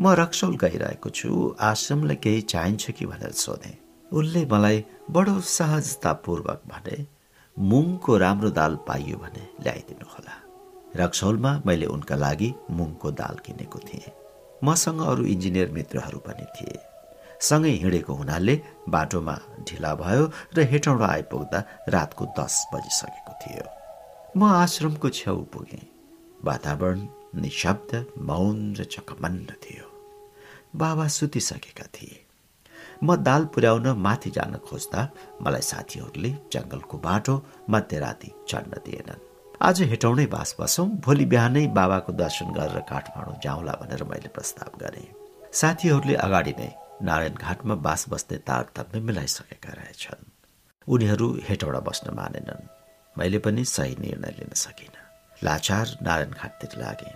म 0.00 0.04
रक्सौल 0.20 0.56
गइरहेको 0.56 1.10
छु 1.10 1.28
आश्रमलाई 1.60 2.16
केही 2.24 2.40
चाहिन्छ 2.52 2.90
कि 2.96 3.06
भनेर 3.06 3.32
सोधेँ। 3.36 3.76
उनले 4.12 4.42
मलाई 4.52 4.78
बडो 5.10 5.34
सहजतापूर्वक 5.40 6.62
भने 6.72 6.96
मुङको 7.56 8.16
राम्रो 8.24 8.50
दाल 8.58 8.74
पाइयो 8.88 9.16
भने 9.18 9.42
ल्याइदिनु 9.64 10.06
होला 10.12 10.36
रक्सौलमा 10.96 11.52
मैले 11.66 11.86
उनका 11.86 12.16
लागि 12.16 12.48
मुङको 12.78 13.10
दाल 13.20 13.36
किनेको 13.44 13.78
थिएँ। 13.88 14.12
मसँग 14.64 15.00
अरू 15.10 15.24
इन्जिनियर 15.34 15.68
मित्रहरू 15.76 16.18
पनि 16.26 16.46
थिए। 16.56 16.78
सँगै 17.42 17.70
हिँडेको 17.82 18.12
हुनाले 18.14 18.54
बाटोमा 18.94 19.36
ढिला 19.66 19.92
भयो 20.02 20.24
र 20.56 20.58
हेटौँडा 20.72 21.06
आइपुग्दा 21.06 21.58
रातको 21.94 22.24
दस 22.38 22.54
बजिसकेको 22.72 23.32
थियो। 23.42 23.64
म 24.38 24.40
आश्रमको 24.62 25.08
छेउ 25.10 25.38
पुगेँ। 25.52 25.88
वातावरण 26.44 27.00
निशब्द 27.42 27.90
मौन 28.28 28.58
र 28.78 28.84
चकमन्न 28.94 29.48
थियो। 29.64 29.86
बाबा 30.80 31.06
सुतिसकेका 31.16 31.86
थिए। 31.94 32.18
म 33.02 33.16
दाल 33.26 33.42
पुर्याउन 33.54 33.86
माथि 34.06 34.30
जान 34.30 34.54
खोज्दा 34.66 35.00
मलाई 35.42 35.64
साथीहरूले 35.70 36.30
जङ्गलको 36.52 36.96
बाटो 37.06 37.34
मध्यराति 37.70 38.30
चढ्न 38.48 38.72
दिएनन्। 38.86 39.24
आज 39.66 39.82
हेटौँडै 39.90 40.26
बास 40.34 40.54
बसौँ 40.60 40.86
भोलि 41.04 41.24
बिहानै 41.32 41.66
बाबाको 41.78 42.12
दर्शन 42.22 42.54
गरेर 42.54 42.86
काठमाडौँ 42.90 43.36
जाउँला 43.42 43.72
भनेर 43.82 44.02
मैले 44.10 44.30
प्रस्ताव 44.36 44.78
गरेँ। 44.82 45.06
साथीहरूले 45.60 46.14
अगाडि 46.26 46.54
नै 46.58 46.70
नारायण 47.02 47.34
घाटमा 47.34 47.74
बास 47.86 48.06
बस्ने 48.08 48.36
तारतम्य 48.48 49.00
मिलाइसकेका 49.00 49.72
रहेछन्। 49.72 50.22
उनीहरू 50.88 51.28
हेटौडा 51.48 51.80
बस्न 51.88 52.14
मानेनन्। 52.14 52.68
मैले 53.18 53.38
पनि 53.38 53.64
सही 53.64 53.96
निर्णय 54.00 54.34
लिन 54.38 54.54
सकिनँ। 54.54 55.02
लाचार 55.44 55.86
नारायण 56.02 56.30
घाटतिर 56.30 56.78
लागे। 56.82 57.12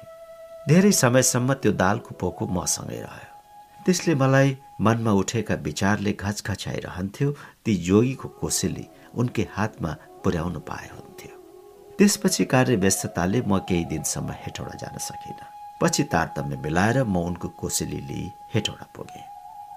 धेरै 0.69 0.93
समयसम्म 0.93 1.55
त्यो 1.62 1.73
दालको 1.83 2.14
पोको 2.21 2.47
मसँगै 2.57 3.00
रह्यो। 3.00 3.33
त्यसले 3.85 4.14
मलाई 4.14 4.57
मनमा 4.81 5.12
उठेका 5.23 5.55
विचारले 5.69 6.12
घचघचाइरहन्थ्यो। 6.12 7.31
ती 7.64 7.73
जोगीको 7.87 8.28
कोसेली 8.40 8.87
उनकै 9.14 9.47
हातमा 9.57 9.93
पुर्याउनु 10.25 10.61
पाए 10.71 10.88
हुन्थ्यो। 10.95 11.35
त्यसपछि 11.99 12.45
कार्य 12.45 12.76
व्यस्तताले 12.76 13.40
म 13.47 13.59
केही 13.69 13.85
दिनसम्म 13.93 14.31
हेटौडा 14.43 14.75
जान 14.83 14.99
सकिनँ। 15.09 15.49
पछि 15.83 16.02
तारतम्य 16.12 16.57
मिलाएर 16.64 16.99
म 17.05 17.16
उनको 17.28 17.49
कोसेली 17.61 18.00
लिई 18.11 18.26
हेटौडा 18.55 18.87
पुगेँ। 18.97 19.25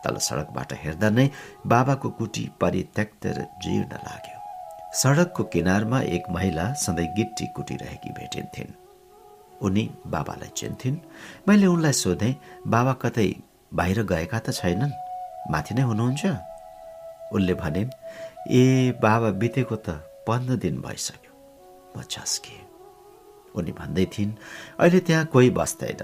तल 0.03 0.17
सडकबाट 0.17 0.73
हेर्दा 0.83 1.09
नै 1.09 1.27
बाबाको 1.65 2.09
कुटी 2.19 2.43
परित्यक्त 2.61 3.25
र 3.27 3.47
जीर्ण 3.63 3.91
लाग्यो। 4.07 4.37
सडकको 4.93 5.43
किनारमा 5.53 5.99
एक 6.15 6.29
महिला 6.29 6.65
सधैँ 6.73 7.13
गिट्टी 7.15 7.45
कुटिरहेकी 7.55 8.09
भेटिन्थिन्। 8.09 8.71
उनी 9.61 9.83
बाबालाई 10.07 10.51
चिन्थिन् 10.55 10.97
मैले 11.47 11.67
उनलाई 11.67 11.93
सोधेँ 11.93 12.33
बाबा 12.67 12.93
कतै 13.03 13.29
बाहिर 13.71 14.03
गएका 14.03 14.39
त 14.39 14.49
छैनन्? 14.51 14.93
माथि 15.51 15.73
नै 15.75 15.81
हुनुहुन्छ? 15.81 16.23
उनले 17.35 17.53
भनिन् 17.53 17.91
ए 18.51 18.63
बाबा 19.01 19.29
बितेको 19.41 19.75
त 19.75 20.01
पन्ध्र 20.27 20.55
दिन 20.63 20.75
भइसक्यो। 20.81 21.31
म 21.97 22.01
झस्के 22.01 22.57
उनी 23.57 23.71
भन्दै 23.71 24.05
थिइन् 24.13 24.33
अहिले 24.79 24.99
त्यहाँ 25.07 25.25
कोही 25.33 25.49
बस्दैन। 25.59 26.01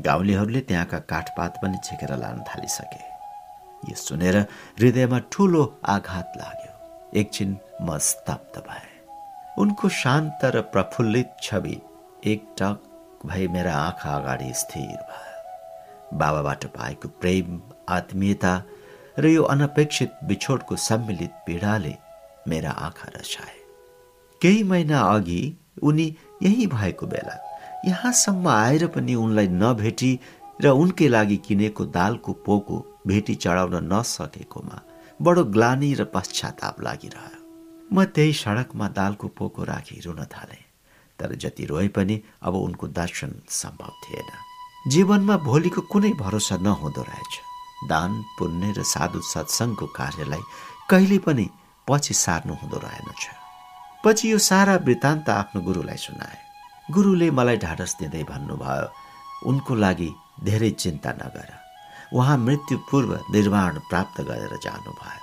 गाउँलेहरूले 0.00 0.60
त्यहाँका 0.68 0.98
काठपात 1.12 1.52
पनि 1.62 1.78
छेकेर 1.84 2.12
लान 2.16 2.44
थालिसके। 2.48 3.11
यो 3.88 3.96
सुनेर 3.96 4.36
हृदयमा 4.80 5.18
ठुलो 5.32 5.62
आघात 5.84 6.32
लाग्यो। 6.36 6.72
एकछिन 7.20 7.56
म 7.82 7.98
स्तब्ध 7.98 8.60
भए। 8.68 8.90
उनको 9.58 9.88
शान्त 10.02 10.44
र 10.44 10.60
प्रफुल्लित 10.72 11.36
छवि 11.42 11.76
एकटक 12.26 12.76
भई 13.26 13.48
मेरा 13.48 13.74
आँखा 13.76 14.16
अगाडि 14.16 14.52
स्थिर 14.54 15.00
भयो। 15.10 16.18
बाबाबाट 16.18 16.64
पाएको 16.66 17.08
प्रेम 17.20 17.60
आत्मीयता 17.88 18.52
र 19.18 19.26
यो 19.26 19.42
अनपेक्षित 19.42 20.12
बिछोडको 20.24 20.76
सम्मिलित 20.76 21.32
पीडाले 21.46 21.94
मेरा 22.48 22.70
आँखा 22.86 23.08
रसाए 23.16 23.58
केही 24.40 24.62
महिना 24.62 25.00
अघि 25.00 25.42
उनी 25.82 26.06
यही 26.42 26.66
भएको 26.66 27.06
बेला 27.06 27.36
यहाँसम्म 27.86 28.48
आएर 28.48 28.86
पनि 28.86 29.14
उनलाई 29.14 29.48
नभेटी 29.48 30.18
र 30.62 30.68
उनकै 30.68 31.08
लागि 31.08 31.36
किनेको 31.46 31.84
दालको 31.96 32.32
पोको 32.46 32.78
भेटी 33.06 33.34
चढाउन 33.34 33.74
नसकेकोमा 33.92 34.78
बडो 35.22 35.42
ग्लानी 35.54 35.90
र 35.94 36.04
पश्चाताप 36.14 36.80
लागिरह्यो। 36.82 37.40
म 37.92 38.04
त्यही 38.14 38.32
सडकमा 38.32 38.86
दालको 38.98 39.26
पोको 39.38 39.62
राखी 39.64 40.00
रुन 40.04 40.24
थाले 40.34 40.60
तर 41.18 41.34
जति 41.42 41.64
रोए 41.70 41.88
पनि 41.96 42.16
अब 42.42 42.54
उनको 42.56 42.86
दर्शन 42.98 43.30
सम्भव 43.50 43.92
थिएन। 44.04 44.30
जीवनमा 44.92 45.36
भोलिको 45.48 45.80
कुनै 45.92 46.12
भरोसा 46.18 46.56
नहुँदो 46.66 47.02
रहेछ। 47.02 47.34
दान 47.90 48.10
पुण्य 48.38 48.72
र 48.78 48.82
साधु 48.82 49.20
सत्सङ्गको 49.32 49.86
कार्यलाई 49.98 50.42
कहिले 50.90 51.18
पनि 51.26 51.46
पछि 51.86 52.14
सार्नु 52.14 52.54
हुँदो 52.54 52.78
रहेनछ। 52.78 53.22
पछि 54.04 54.32
यो 54.32 54.38
सारा 54.38 54.74
वृत्तान्त 54.86 55.28
आफ्नो 55.30 55.60
गुरुलाई 55.62 55.98
सुनाए। 56.06 56.38
गुरुले 56.90 57.30
मलाई 57.30 57.56
ढाडस 57.64 57.92
दिँदै 58.00 58.22
भन्नुभयो 58.30 58.86
उनको 59.50 59.74
लागि 59.74 60.10
धेरै 60.44 60.70
चिन्ता 60.82 61.12
नगर। 61.22 61.61
उहाँ 62.14 62.36
मृत्यु 62.38 62.78
पूर्व 62.90 63.12
निर्वाण 63.30 63.78
प्राप्त 63.90 64.20
गरेर 64.20 64.58
जानुभयो। 64.62 65.20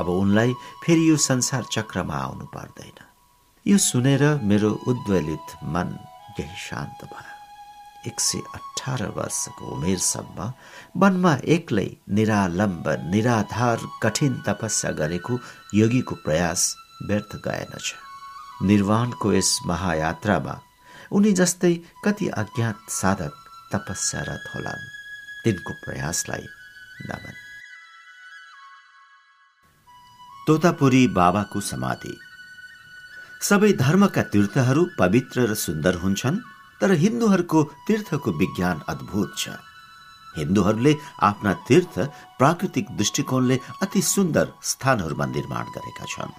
अब 0.00 0.08
उनलाई 0.08 0.52
फेरि 0.84 1.08
यो 1.10 1.16
संसार 1.16 1.64
चक्रमा 1.72 2.16
आउनु 2.16 2.44
पर्दैन। 2.54 2.98
यो 3.66 3.78
सुनेर 3.78 4.22
मेरो 4.42 4.70
उद्वेलित 4.88 5.56
मन 5.74 5.88
केही 6.36 6.56
शान्त 6.68 7.04
भयो। 7.04 7.36
एक 8.06 8.20
सय 8.20 8.38
अठार 8.54 9.02
वर्षको 9.16 9.64
उमेरसम्म 9.76 10.52
वनमा 10.96 11.34
एक्लै 11.54 11.88
निरालम्ब 12.16 12.88
निराधार 13.10 13.80
कठिन 14.02 14.34
तपस्या 14.46 14.90
गरेको 15.00 15.38
योगीको 15.74 16.14
प्रयास 16.24 16.74
व्यर्थ 17.08 17.36
गएनछ 17.46 17.94
निर्वाणको 18.68 19.32
यस 19.32 19.50
महायात्रामा 19.66 20.60
उनी 21.12 21.32
जस्तै 21.40 21.74
कति 22.04 22.28
अज्ञात 22.42 22.78
साधक 22.90 23.34
तपस्यारत 23.72 24.44
होलान्। 24.54 24.97
तिनको 25.44 25.72
प्रयासलाई 25.72 26.46
नमन। 27.06 27.34
तोतापुरी 30.46 31.06
बाबाको 31.08 31.60
समाधि। 31.60 32.14
सबै 33.40 33.72
धर्मका 33.72 34.22
तीर्थहरू 34.22 34.82
पवित्र 34.98 35.46
र 35.46 35.54
सुन्दर 35.54 35.94
हुन्छन् 35.94 36.38
तर 36.80 36.92
हिन्दूहरूको 36.92 37.62
तीर्थको 37.86 38.32
विज्ञान 38.32 38.80
अद्भुत 38.88 39.34
छ। 39.38 39.48
हिन्दूहरूले 40.36 40.94
आफ्ना 41.22 41.52
तीर्थ 41.68 41.98
प्राकृतिक 42.38 42.90
दृष्टिकोणले 42.96 43.58
अति 43.82 44.02
सुन्दर 44.02 44.52
स्थानहरूमा 44.62 45.26
निर्माण 45.26 45.64
गरेका 45.64 46.04
छन्। 46.04 46.38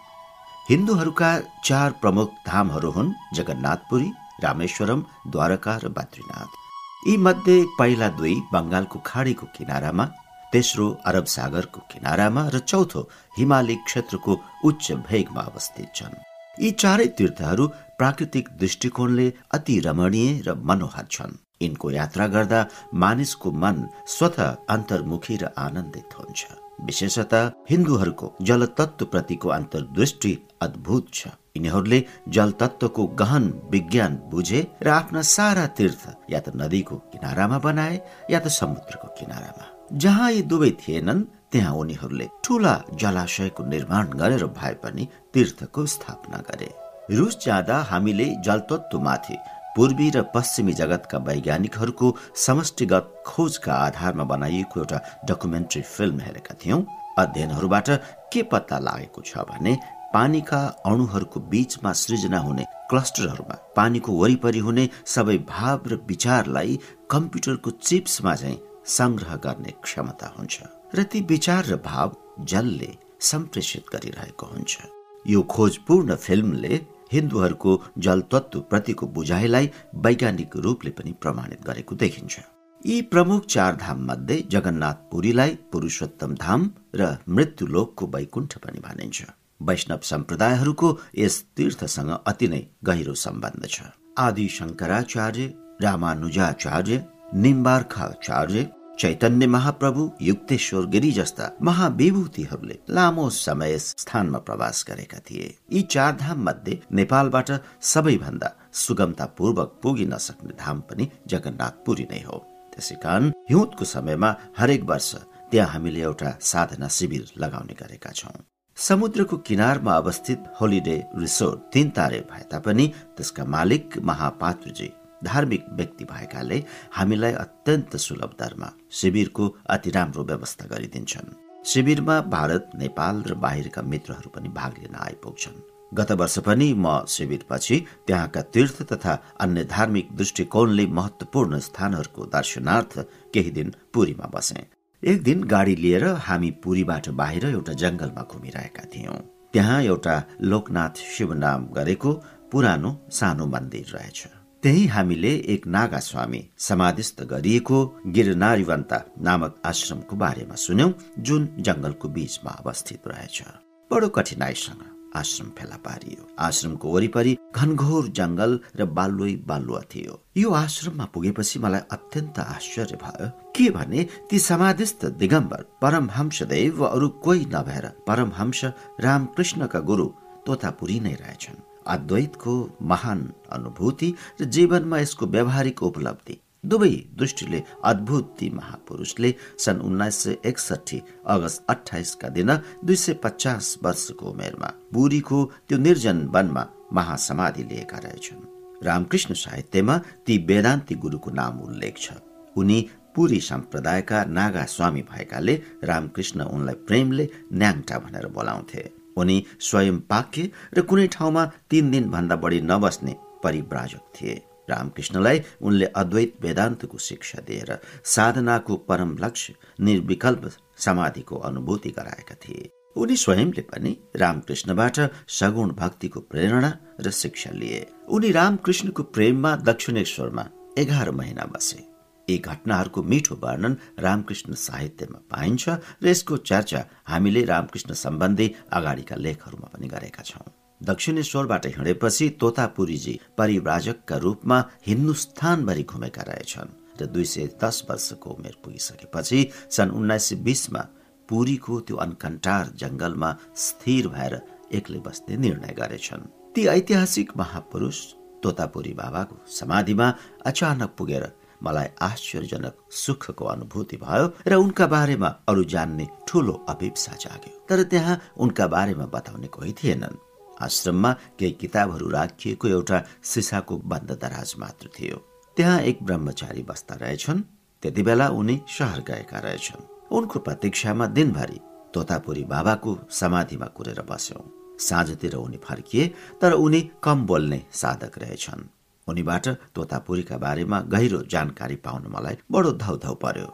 हिन्दूहरूका 0.70 1.32
चार 1.66 1.92
प्रमुख 1.92 2.34
धामहरू 2.48 2.92
हुन् 2.92 3.14
जगन्नाथपुरी 3.34 4.12
रामेश्वरम 4.44 5.06
द्वारका 5.28 5.76
र 5.78 5.88
बद्रीनाथ। 5.90 6.69
यी 7.08 7.16
मध्ये 7.18 7.64
पहिला 7.80 8.08
दुई 8.20 8.34
बङ्गालको 8.54 9.00
खाडीको 9.06 9.46
किनारामा 9.58 10.06
तेस्रो 10.54 10.88
अरब 11.10 11.26
सागरको 11.34 11.80
किनारामा 11.92 12.42
र 12.54 12.60
चौथो 12.60 13.02
हिमाली 13.38 13.76
क्षेत्रको 13.88 14.34
उच्च 14.68 14.92
भेगमा 15.08 15.42
अवस्थित 15.42 15.88
छन्। 15.96 16.16
यी 16.64 16.72
चारै 16.82 17.06
तीर्थहरू 17.18 17.68
प्राकृतिक 18.00 18.50
दृष्टिकोणले 18.60 19.28
अति 19.56 19.80
रमणीय 19.80 20.42
र 20.48 20.56
मनोहर 20.70 21.06
छन्। 21.12 21.40
यिनको 21.62 21.92
यात्रा 21.92 22.28
गर्दा 22.36 22.60
मानिसको 22.94 23.52
मन 23.64 23.78
स्वत 24.18 24.40
अन्तर्मुखी 24.76 25.38
र 25.38 25.54
आनन्दित 25.58 26.20
हुन्छ। 26.20 26.40
विशेषतः 26.88 27.52
हिन्दूहरूको 27.70 28.36
जल 28.42 28.66
तत्व 28.78 29.06
प्रतिको 29.06 29.50
अन्तर्दृष्टि 29.50 30.34
अद्भुत 30.62 31.14
छ। 31.14 31.28
यिनीहरूले 31.60 32.00
जल 32.36 32.52
तत्वको 32.60 33.04
गहन 33.22 33.46
विज्ञान 33.72 34.14
बुझे 34.32 34.62
र 34.84 34.88
आफ्ना 34.90 35.22
सारा 35.36 35.66
तीर्थ 35.78 36.04
या 36.32 36.40
त 36.40 36.56
नदीको 36.56 36.96
किनारामा 37.12 37.58
बनाए 37.68 37.96
या 38.32 38.40
त 38.40 38.48
समुद्रको 38.60 39.08
किनारामा। 39.20 39.66
जहाँ 39.94 40.32
यी 40.32 40.42
दुवै 40.48 40.72
थिएनन् 40.82 41.28
त्यहाँ 41.52 41.74
उनीहरूले 41.76 42.28
ठूला 42.46 42.74
जलाशयको 43.02 43.64
निर्माण 43.66 44.06
गरेर 44.22 44.46
भए 44.58 44.74
पनि 44.84 45.08
तीर्थको 45.34 45.86
स्थापना 45.96 46.38
गरे। 46.50 46.70
रुस 47.12 47.38
जाँदा 47.46 47.78
हामीले 47.92 48.28
जलतत्वमाथि 48.46 49.38
पूर्वी 49.76 50.10
र 50.16 50.22
पश्चिमी 50.36 50.74
जगतका 50.74 51.18
वैज्ञानिकहरूको 51.28 52.08
समष्टिगत 52.46 53.06
खोजका 53.26 53.74
आधारमा 53.88 54.24
बनाइएको 54.32 54.80
एउटा 54.80 54.98
डकुमेन्ट्री 55.30 55.82
फिल्म 55.96 56.20
हेरेका 56.20 56.54
थियौं। 56.62 56.82
अध्ययनहरूबाट 57.18 57.90
के 58.34 58.42
पत्ता 58.52 58.78
लागेको 58.80 59.22
छ 59.26 59.46
भने 59.50 59.74
पानीका 60.14 60.60
अणुहरूको 60.86 61.40
बीचमा 61.50 61.92
सृजना 61.94 62.40
हुने 62.40 62.64
क्लस्टरहरूमा 62.90 63.56
पानीको 63.76 64.12
वरिपरि 64.22 64.60
हुने 64.68 64.90
सबै 65.06 65.38
भाव 65.50 65.88
र 65.88 66.00
विचारलाई 66.08 66.80
कम्प्युटरको 67.12 67.72
चिप्समा 67.82 68.36
चाहिँ 68.36 68.60
संग्रह 68.98 69.36
गर्ने 69.46 69.74
क्षमता 69.84 70.34
हुन्छ 70.38 70.56
र 70.96 71.04
ती 71.12 71.22
विचार 71.30 71.66
र 71.66 71.76
भाव 71.86 72.16
जलले 72.52 72.92
सम्प्रेषित 73.32 73.86
गरिरहेको 73.94 74.46
हुन्छ। 74.46 74.78
यो 75.26 75.42
खोजपूर्ण 75.54 76.16
फिल्मले 76.26 76.76
हिन्दूहरूको 77.14 77.72
जल 78.06 78.22
तत्व 78.32 78.60
प्रतिको 78.70 79.08
बुझाइलाई 79.16 79.70
वैज्ञानिक 80.06 80.56
रूपले 80.66 80.92
पनि 80.98 81.12
प्रमाणित 81.22 81.62
गरेको 81.68 81.96
देखिन्छ। 81.96 82.40
यी 82.86 83.02
प्रमुख 83.14 83.46
चार 83.46 83.76
धाम 83.76 84.06
मध्ये 84.08 84.44
जगन्नाथ 84.52 85.10
पुरीलाई 85.12 85.58
पुरुषोत्तम 85.72 86.36
धाम 86.36 86.70
र 86.96 87.18
मृत्युलोकको 87.30 88.08
वैकुण्ठ 88.16 88.58
पनि 88.58 88.80
भनिन्छ। 88.80 89.26
वैष्णव 89.62 90.00
सम्प्रदायहरूको 90.04 90.98
यस 91.18 91.44
तीर्थसँग 91.58 92.12
अति 92.28 92.48
नै 92.48 92.62
गहिरो 92.84 93.14
सम्बन्ध 93.26 93.68
छ। 93.68 93.82
आदि 94.18 94.48
शङ्कराचार्य 94.50 95.54
रामानुजाचार्य 95.82 97.06
निम्बार्खाचार्य 97.36 98.68
चैतन्य 99.00 99.48
महाप्रभु 99.48 100.10
युक्तेश्वर 100.22 100.86
गिरी 100.94 101.12
जस्ता 101.12 101.50
महाविभूतिहरूले 101.62 102.78
लामो 102.90 103.30
समय 103.30 103.78
स्थानमा 103.80 104.38
प्रवास 104.48 104.84
गरेका 104.88 105.20
थिए। 105.30 105.56
यी 105.74 105.82
चार 105.92 106.16
धाम 106.16 106.44
मध्ये 106.46 106.80
नेपालबाट 106.92 107.52
सबैभन्दा 107.92 108.50
सुगमतापूर्वक 108.82 109.80
पुगिन 109.84 110.18
सक्ने 110.18 110.54
धाम 110.60 110.82
पनि 110.90 111.10
जगन्नाथपुरी 111.28 112.08
नै 112.12 112.22
हो। 112.22 112.38
त्यसै 112.74 112.96
कारण 113.04 113.32
हिउँदको 113.50 113.86
समयमा 113.86 114.36
हरेक 114.58 114.84
वर्ष 114.84 115.14
त्यहाँ 115.52 115.72
हामीले 115.74 116.02
एउटा 116.02 116.38
साधना 116.44 116.88
शिविर 116.88 117.32
लगाउने 117.38 117.74
गरेका 117.80 118.12
छौँ। 118.12 118.38
समुद्रको 118.80 119.38
किनारमा 119.38 119.94
अवस्थित 119.94 120.44
होलिडे 120.62 120.96
रिसोर्ट 121.18 121.60
तीन 121.74 121.90
तारे 121.90 122.20
भए 122.30 122.44
तापनि 122.52 122.86
त्यसका 123.18 123.46
मालिक 123.46 123.98
महापात्रजी 124.04 124.88
धार्मिक 125.24 125.66
व्यक्ति 125.72 126.06
भएकाले 126.06 126.64
हामीलाई 126.92 127.34
अत्यन्त 127.34 127.98
सुलभ 127.98 128.36
दरमा 128.40 128.72
शिविरको 128.92 129.48
अति 129.70 129.90
राम्रो 129.92 130.24
व्यवस्था 130.24 130.68
गरिदिन्छन्। 130.68 131.36
शिविरमा 131.66 132.20
भारत 132.32 132.72
नेपाल 132.76 133.22
र 133.28 133.34
बाहिरका 133.36 133.82
मित्रहरू 133.82 134.30
पनि 134.36 134.50
भाग 134.50 134.80
लिन 134.80 134.96
आइपुग्छन्। 134.96 135.62
गत 135.94 136.12
वर्ष 136.12 136.40
पनि 136.40 136.74
म 136.74 137.04
शिविरपछि 137.10 137.86
त्यहाँका 138.08 138.42
तीर्थ 138.56 138.82
तथा 138.94 139.20
अन्य 139.40 139.64
धार्मिक 139.68 140.16
दृष्टिकोणले 140.16 140.88
महत्वपूर्ण 140.88 141.60
स्थानहरूको 141.60 142.26
दर्शनार्थ 142.32 143.00
केही 143.34 143.52
दिन 143.52 143.76
पुरीमा 143.94 144.32
बसे। 144.34 144.79
एक 145.04 145.22
दिन 145.24 145.44
गाडी 145.44 145.76
लिएर 145.76 146.04
हामी 146.06 146.50
पुरीबाट 146.64 147.08
बाहिर 147.10 147.46
एउटा 147.46 147.74
जंगलमा 147.74 148.22
घुमिरहेका 148.32 148.84
थियौं। 148.86 149.14
त्यहाँ 149.54 149.82
एउटा 149.84 150.16
लोकनाथ 150.42 150.96
शिव 151.12 151.34
नाम 151.34 151.68
गरेको 151.68 152.12
पुरानो 152.52 152.92
सानो 153.10 153.46
मन्दिर 153.46 153.86
रहेछ। 153.96 154.28
त्यही 154.64 154.86
हामीले 154.86 155.32
एक 155.54 155.68
नागा 155.68 156.00
स्वामी 156.00 156.44
समाधिस्थ 156.58 157.24
गरिएको 157.24 157.80
गिरनारीवन्ता 158.08 159.02
नामक 159.22 159.62
आश्रमको 159.66 160.16
बारेमा 160.16 160.56
सुन्यौं 160.56 160.92
जुन 161.20 161.50
जंगलको 161.60 162.08
बीचमा 162.10 162.52
अवस्थित 162.52 163.08
रहेछ। 163.08 163.44
बडो 163.92 164.08
कठिनाईसँग 164.10 164.84
आश्रम 165.16 165.50
फेला 165.58 165.78
पारियो। 165.86 166.28
आश्रमको 166.40 166.92
वरिपरि 166.92 167.38
घनघोर 167.56 168.08
जंगल 168.12 168.60
र 168.76 168.86
बालुई 168.86 169.36
बालुवा 169.48 169.82
थियो। 169.92 170.24
यो 170.38 170.50
आश्रममा 170.54 171.06
पुगेपछि 171.14 171.60
मलाई 171.60 171.82
अत्यन्त 171.92 172.40
आश्चर्य 172.40 172.98
भयो 173.04 173.28
के 173.60 173.70
भने 173.70 174.08
ती 174.30 174.40
समाधिस्थ 174.40 175.06
दिगम्बर 175.20 175.64
परमहंसदेव 175.82 176.82
वा 176.82 176.88
अरू 176.90 177.08
कोही 177.24 177.46
नभएर 177.46 177.88
परमहंस 178.08 178.62
रामकृष्णका 179.06 179.80
गुरु 179.90 180.06
तोतापुरी 180.46 181.00
नै 181.00 181.14
रहेछन्। 181.22 181.64
अद्वैतको 181.88 182.54
महान 182.82 183.22
अनुभूति 183.52 184.14
र 184.42 184.46
जीवनमा 184.46 185.00
यसको 185.00 185.26
व्यावहारिक 185.26 185.84
उपलब्धि 185.84 186.40
दुवै 186.66 186.90
दृष्टिले 187.20 187.64
अद्भुत 187.86 188.36
ती 188.40 188.50
महापुरुषले 188.50 189.34
सन् 189.60 189.82
उन्नाइस 189.82 190.16
सय 190.24 190.38
एकसठी 190.46 191.02
अगस्त 191.28 191.66
अठाइसका 191.70 192.30
दिन 192.30 192.52
दुई 192.86 192.96
सय 192.96 193.14
पचास 193.24 193.78
वर्षको 193.84 194.30
उमेरमा 194.32 194.70
पुरीको 194.94 195.44
त्यो 195.68 195.78
निर्जन 195.78 196.18
वनमा 196.36 196.66
महासमाधि 196.94 197.64
लिएका 197.64 197.98
रहेछन्। 197.98 198.48
रामकृष्ण 198.86 199.34
साहित्यमा 199.34 199.98
ती 200.26 200.38
वेदान्ती 200.48 200.96
गुरुको 200.96 201.32
नाम 201.32 201.60
उल्लेख 201.62 201.98
छ। 201.98 202.12
उनी 202.56 202.80
पुरी 203.16 203.40
सम्प्रदायका 203.40 204.24
नागा 204.24 204.64
स्वामी 204.66 205.02
भएकाले 205.02 205.56
रामकृष्ण 205.84 206.42
उनलाई 206.46 206.76
प्रेमले 206.88 207.30
न्याङटा 207.54 208.00
भनेर 208.00 208.28
बोलाउँथे। 208.28 208.92
उनी 209.18 209.46
स्वयं 209.60 210.00
पाक्य 210.10 210.50
र 210.74 210.82
कुनै 210.82 211.08
ठाउँमा 211.08 211.46
तीन 211.70 211.92
दिन 211.92 212.10
भन्दा 212.10 212.36
बढी 212.36 212.62
नबस्ने 212.62 213.16
परिव्राजक 213.44 214.04
थिए। 214.16 214.36
रामकृष्णलाई 214.70 215.42
उनले 215.62 215.86
अद्वैत 215.86 216.34
वेदान्तको 216.42 216.98
शिक्षा 216.98 217.42
दिएर 217.42 217.78
साधनाको 218.06 218.76
परम 218.76 219.18
लक्ष्य 219.20 219.56
निर्विकल्प 219.80 220.50
समाधिको 220.78 221.36
अनुभूति 221.36 221.90
गराएका 221.90 222.36
थिए। 222.36 222.70
उनी 222.96 223.16
स्वयंले 223.16 223.62
पनि 223.62 223.98
रामकृष्णबाट 224.16 225.00
सगुण 225.30 225.72
भक्तिको 225.72 226.20
प्रेरणा 226.20 226.72
र 227.02 227.12
शिक्षा 227.12 227.52
लिए। 227.52 227.86
उनी 228.10 228.32
रामकृष्णको 228.32 229.04
प्रेममा 229.04 229.56
दक्षिणेश्वरमा 229.56 230.46
एघार 230.78 231.12
महिना 231.12 231.46
बसे। 231.46 231.89
यी 232.30 232.38
घटनाहरूको 232.40 233.02
मिठो 233.12 233.36
वर्णन 233.44 233.74
रामकृष्ण 234.06 234.54
साहित्यमा 234.68 235.20
पाइन्छ 235.32 235.70
र 236.04 236.08
यसको 236.08 236.38
चर्चा 236.50 236.82
हामीले 237.12 237.44
रामकृष्ण 237.46 237.94
सम्बन्धी 238.06 238.48
अगाडिका 238.78 239.16
लेखहरूमा 239.26 239.68
पनि 239.74 239.88
गरेका 239.88 240.24
छौं। 240.24 240.48
दक्षिणेश्वरबाट 240.82 241.66
हिँडेपछि 241.68 242.30
तोतापुरीजी 242.42 243.20
परिव्राजकका 243.38 244.18
रूपमा 244.18 244.58
हिन्दुस्तानभरि 244.88 245.84
घुमेका 245.84 246.24
रहेछन् 246.30 246.76
र 247.02 247.06
दुई 247.06 247.26
सय 247.26 247.48
दस 247.64 247.78
वर्षको 247.90 248.30
उमेर 248.30 248.56
पुगिसकेपछि 248.64 249.40
सन् 249.76 249.92
उन्नाइस 249.92 250.30
सय 250.30 250.36
बिसमा 250.48 250.82
पुरीको 251.30 251.80
त्यो 251.88 251.96
अनकन्टार 252.06 252.72
जंगलमा 252.82 253.30
स्थिर 253.66 254.08
भएर 254.08 254.34
एक्लै 254.78 255.00
बस्ने 255.06 255.36
निर्णय 255.38 255.74
गरेछन्। 255.80 256.30
ती 256.56 256.66
ऐतिहासिक 256.68 257.38
महापुरुष 257.38 257.98
तोतापुरी 258.44 258.94
बाबाको 258.94 259.36
समाधिमा 259.60 260.08
अचानक 260.46 260.96
पुगेर 260.98 261.24
मलाई 261.64 261.88
आश्चर्यजनक 262.02 262.76
सुखको 262.92 263.46
अनुभूति 263.46 263.98
भयो 263.98 264.34
र 264.48 264.54
उनका 264.56 264.88
बारेमा 264.88 265.28
अरू 265.48 265.64
जान्ने 265.64 266.08
ठूलो 266.28 266.54
अभिप्सा 266.70 267.12
जाग्यो। 267.12 267.66
तर 267.70 267.84
त्यहाँ 267.84 268.20
उनका 268.38 268.68
बारेमा 268.68 269.06
बताउने 269.06 269.48
कोही 269.48 269.74
थिएनन्। 269.74 270.18
आश्रममा 270.62 271.12
केही 271.40 271.52
किताबहरू 271.52 272.10
राखिएको 272.10 272.68
एउटा 272.68 273.04
सिसाको 273.24 273.78
बन्द 273.78 274.12
दराज 274.12 274.54
मात्र 274.60 274.90
थियो। 275.00 275.18
त्यहाँ 275.58 275.80
एक 275.82 276.04
ब्रह्मचारी 276.04 276.64
बस्दा 276.64 276.96
रहेछन्। 276.96 277.42
त्यति 277.82 278.04
बेला 278.04 278.28
उनी 278.30 278.62
सहर 278.68 279.00
गएका 279.00 279.40
रहेछन्। 279.40 279.88
उनको 280.12 280.40
प्रतीक्षामा 280.40 281.06
दिनभरि 281.08 281.60
तोतापुरी 281.94 282.44
बाबाको 282.44 282.98
समाधिमा 283.12 283.66
कुरेर 283.66 284.02
बस्यौं। 284.02 284.44
साँझतिर 284.80 285.36
उनी 285.36 285.58
फर्किए 285.58 286.08
तर 286.42 286.52
उनी 286.54 286.82
कम 287.04 287.26
बोल्ने 287.26 287.64
साधक 287.72 288.18
रहेछन्। 288.18 288.68
उनीबाट 289.10 289.48
तोतापुरीका 289.76 290.38
बारेमा 290.46 290.80
गहिरो 290.94 291.22
जानकारी 291.34 291.76
पाउन 291.86 292.04
मलाई 292.14 292.38
बडो 292.52 292.72
धौधौ 292.84 293.14
पर्यो। 293.24 293.48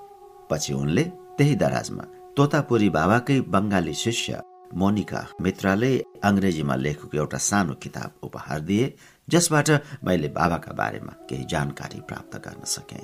पछि 0.51 0.73
उनले 0.73 1.03
त्यही 1.37 1.55
दराजमा 1.63 2.03
तोतापुरी 2.37 2.89
बाबाकै 2.97 3.39
बङ्गाली 3.53 3.93
शिष्य 4.03 4.41
मोनिका 4.81 5.21
मित्राले 5.41 5.91
अङ्ग्रेजीमा 6.29 6.75
लेखेको 6.75 7.17
एउटा 7.17 7.37
सानो 7.49 7.73
किताब 7.83 8.27
उपहार 8.27 8.59
दिए 8.69 8.85
जसबाट 9.27 9.69
मैले 10.05 10.27
बाबाका 10.37 10.71
बारेमा 10.81 11.13
केही 11.29 11.45
जानकारी 11.51 11.99
प्राप्त 12.09 12.37
गर्न 12.45 12.63
सके। 12.75 13.01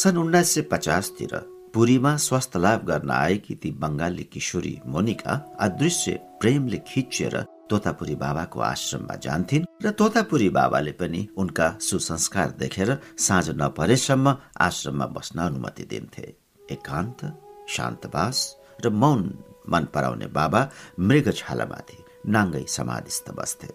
सन् 0.00 0.18
उन्नाइस 0.18 0.54
सय 0.54 0.62
पचासतिर 0.72 1.34
पुरीमा 1.74 2.16
स्वास्थ्य 2.26 2.58
लाभ 2.58 2.84
गर्न 2.90 3.10
आएकी 3.10 3.54
ती 3.62 3.70
बङ्गाली 3.82 4.24
किशोरी 4.32 4.74
मोनिका 4.94 5.32
अदृश्य 5.60 6.12
प्रेमले 6.40 6.78
खिचिएर 6.88 7.36
तोतापुरी 7.70 8.14
बाबाको 8.14 8.60
आश्रममा 8.60 9.14
जान्थिन् 9.24 9.66
र 9.84 9.90
तोतापुरी 9.98 10.48
बाबाले 10.50 10.92
पनि 11.00 11.20
उनका 11.36 11.66
सुसंस्कार 11.80 12.50
देखेर 12.58 12.90
साँझ 13.18 13.48
नपरेसम्म 13.60 14.36
आश्रममा 14.60 15.06
बस्न 15.16 15.38
अनुमति 15.40 15.84
दिन्थे। 15.90 16.26
एकान्त 16.72 17.20
शान्तवास 17.68 18.38
र 18.84 18.90
मौन 18.92 19.20
मन 19.68 19.84
पराउने 19.94 20.26
बाबा 20.38 20.60
मृग 21.00 21.32
छालामाथि 21.32 21.98
नाङ्गै 22.26 22.64
समाधिस्थ 22.68 23.30
बस्थे। 23.38 23.68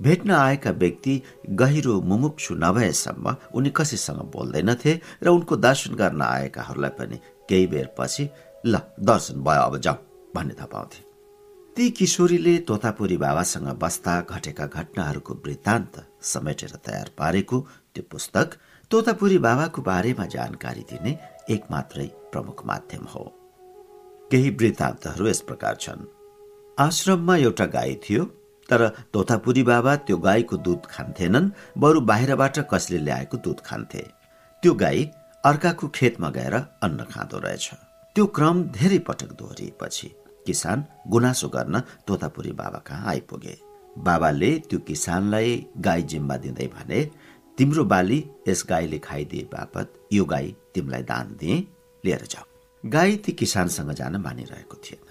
भेट्न 0.00 0.30
आएका 0.30 0.70
व्यक्ति 0.82 1.14
गहिरो 1.60 2.00
मुमुक्षु 2.00 2.54
नभएसम्म 2.54 3.36
उनी 3.54 3.70
कसैसँग 3.76 4.20
बोल्दैनथे 4.34 4.92
र 5.22 5.28
उनको 5.28 5.56
दर्शन 5.56 5.94
गर्न 5.94 6.22
आएकाहरूलाई 6.22 6.90
पनि 6.98 7.16
केही 7.48 7.66
बेर 7.66 7.88
पछि 7.98 8.28
ल 8.66 8.80
दर्शन 9.00 9.42
भयो 9.44 9.62
अब 9.62 9.78
जाऊ 9.78 9.96
भन्ने 10.34 10.54
थपाउँथे। 10.60 11.11
ती 11.76 11.88
किशोरीले 11.90 12.56
तोतापुरी 12.68 13.16
बाबासँग 13.16 13.68
बस्दा 13.80 14.14
घटेका 14.28 14.64
घटनाहरूको 14.66 15.34
वृत्तान्त 15.44 15.94
समेटेर 16.22 16.74
तयार 16.86 17.10
पारेको 17.18 17.60
त्यो 17.94 18.04
पुस्तक 18.12 18.56
तोतापुरी 18.90 19.38
बाबाको 19.46 19.82
बारेमा 19.82 20.26
जानकारी 20.36 20.84
दिने 20.90 21.16
एक 21.50 21.62
मात्रै 21.70 22.06
प्रमुख 22.32 22.64
माध्यम 22.66 23.04
हो। 23.14 23.24
केही 24.30 24.50
वृत्तान्तहरू 24.60 25.28
यस 25.28 25.40
प्रकार 25.48 25.76
छन्। 25.80 26.06
आश्रममा 26.78 27.36
एउटा 27.38 27.66
गाई 27.72 27.94
थियो 28.04 28.24
तर 28.68 28.88
तोतापुरी 29.12 29.62
बाबा 29.64 29.96
त्यो 30.06 30.16
गाईको 30.28 30.56
दुध 30.68 30.86
खान्थेनन् 30.92 31.52
बरु 31.78 32.00
बाहिरबाट 32.12 32.58
कसले 32.72 32.98
ल्याएको 32.98 33.36
दुध 33.44 33.60
खान्थे। 33.64 34.08
त्यो 34.62 34.74
गाई 34.84 35.10
अर्काको 35.44 35.88
खेतमा 35.88 36.30
गएर 36.36 36.54
अन्न 36.54 37.12
खाँदो 37.12 37.38
रहेछ। 37.38 37.70
त्यो 38.16 38.26
क्रम 38.36 38.62
धेरै 38.76 38.98
पटक 39.08 39.32
दोहोरिएपछि 39.38 40.16
किसान 40.46 40.84
गुनासो 41.08 41.48
गर्न 41.48 41.80
तोतापुरी 42.06 42.52
बाबा 42.52 42.78
कहाँ 42.86 43.08
आइपुगे? 43.10 43.56
बाबाले 43.98 44.50
त्यो 44.68 44.78
किसानलाई 44.78 45.50
गाई 45.78 46.02
जिम्मा 46.02 46.36
दिँदै 46.36 46.66
भने 46.74 47.00
तिम्रो 47.58 47.84
बाली 47.84 48.18
यस 48.48 48.64
गाईले 48.68 48.98
खाइदिए 48.98 49.48
बापत 49.52 49.86
यो 50.12 50.24
गाई 50.24 50.54
तिमीलाई 50.74 51.02
दान 51.02 51.36
दिए। 51.40 51.56
लिएर 52.04 52.24
जाऊ 52.30 52.46
गाई 52.84 53.16
ती 53.16 53.32
किसानसँग 53.32 53.90
जान 53.92 54.16
मानिरहेको 54.16 54.76
थिएन। 54.84 55.06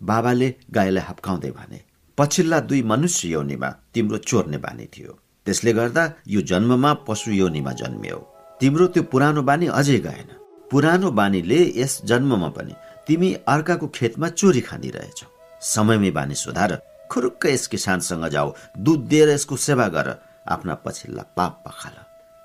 बाबाले 0.00 0.54
गाईलाई 0.70 1.04
हप्काउँदै 1.08 1.50
भने 1.50 1.80
पछिल्ला 2.18 2.60
दुई 2.60 2.82
मनुष्य 2.82 3.28
योनिमा 3.28 3.68
तिम्रो 3.94 4.18
चोर्ने 4.18 4.58
बानी 4.58 4.86
थियो। 4.94 5.18
त्यसले 5.46 5.72
गर्दा 5.72 6.02
यो 6.28 6.40
जन्ममा 6.42 6.92
पशु 7.08 7.30
योनिमा 7.32 7.72
जन्मियो। 7.72 8.18
तिम्रो 8.60 8.86
त्यो 8.86 9.02
पुरानो 9.02 9.42
बानी 9.42 9.66
अझै 9.66 9.98
गएन। 9.98 10.30
पुरानो 10.70 11.10
बानीले 11.10 11.60
यस 11.76 12.00
जन्ममा 12.04 12.48
पनि 12.56 12.74
तिमी 13.10 13.30
अर्काको 13.48 13.86
खेतमा 13.94 14.28
चोरी 14.30 14.60
खानिरहेछौ 14.60 15.26
समयमै 15.66 16.10
बानी 16.16 16.34
सुधार 16.34 16.72
खुरुक्क 17.10 17.46
यस 17.46 17.66
किसानसँग 17.66 18.26
जाऊ 18.34 18.52
दुध 18.86 19.00
दिएर 19.10 19.28
यसको 19.28 19.56
सेवा 19.58 19.86
गर 19.94 20.08
आफ्ना 20.46 20.74
पछिल्ला 20.84 21.22
पाप 21.36 21.54
पखाल। 21.66 21.96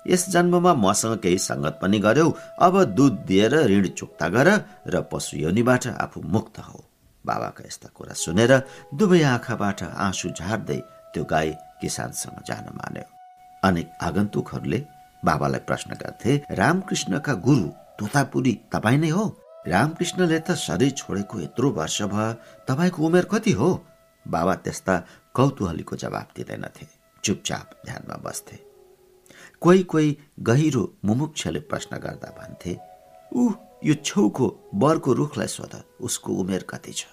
यस 0.06 0.28
जन्ममा 0.30 0.72
मसँग 0.74 1.18
केही 1.22 1.38
सङ्गत 1.38 1.78
पनि 1.82 1.98
गर्यौ 1.98 2.30
अब 2.66 2.82
दुध 2.98 3.22
दिएर 3.28 3.54
ऋण 3.70 3.86
चुक्ता 3.94 4.28
गर 4.28 4.48
र 4.90 5.02
पशु 5.12 5.38
योनिबाट 5.38 5.86
आफू 5.86 6.22
मुक्त 6.34 6.58
हो। 6.58 6.82
बाबाका 7.24 7.64
यस्ता 7.66 7.88
कुरा 7.94 8.18
सुनेर 8.24 8.52
दुवै 8.98 9.22
आँखाबाट 9.22 9.82
आँसु 9.82 10.34
झार्दै 10.34 10.80
त्यो 11.14 11.24
गाई 11.30 11.54
किसानसँग 11.80 12.42
जान 12.48 12.66
मान्यो। 12.74 13.06
अनेक 13.62 13.88
आगन्तुकहरूले 14.02 14.84
बाबालाई 15.22 15.66
प्रश्न 15.68 15.90
गर्थे 16.02 16.32
रामकृष्णका 16.58 17.34
गुरु 17.46 17.66
तोतापुरी 17.98 18.52
तपाईँ 18.72 18.98
नै 18.98 19.10
हो? 19.16 19.26
रामकृष्णले 19.68 20.38
त 20.40 20.54
शरीर 20.56 20.90
छोडेको 20.90 21.40
यत्रो 21.40 21.70
वर्ष 21.70 22.02
भयो 22.02 22.32
तपाईँको 22.68 23.06
उमेर 23.06 23.24
कति 23.32 23.52
हो? 23.52 23.70
बाबा 24.26 24.54
त्यस्ता 24.64 24.94
कौतूहलीको 25.34 25.96
जवाब 25.96 26.28
दिँदैनथे। 26.36 26.86
चुपचाप 27.24 27.70
ध्यानमा 27.86 28.16
बस्थे। 28.24 28.56
कोही 29.60 29.82
कोही 29.82 30.16
गहिरो 30.40 30.82
मुमुक्षले 31.04 31.60
प्रश्न 31.70 31.96
गर्दा 31.98 32.30
भन्थे 32.38 32.76
ऊ 33.32 33.50
यो 33.84 33.94
छेउको 34.04 34.46
बरको 34.74 35.12
रुखलाई 35.12 35.46
सोध 35.46 35.74
उसको 36.00 36.32
उमेर 36.32 36.62
कति 36.70 36.92
छ? 36.92 37.06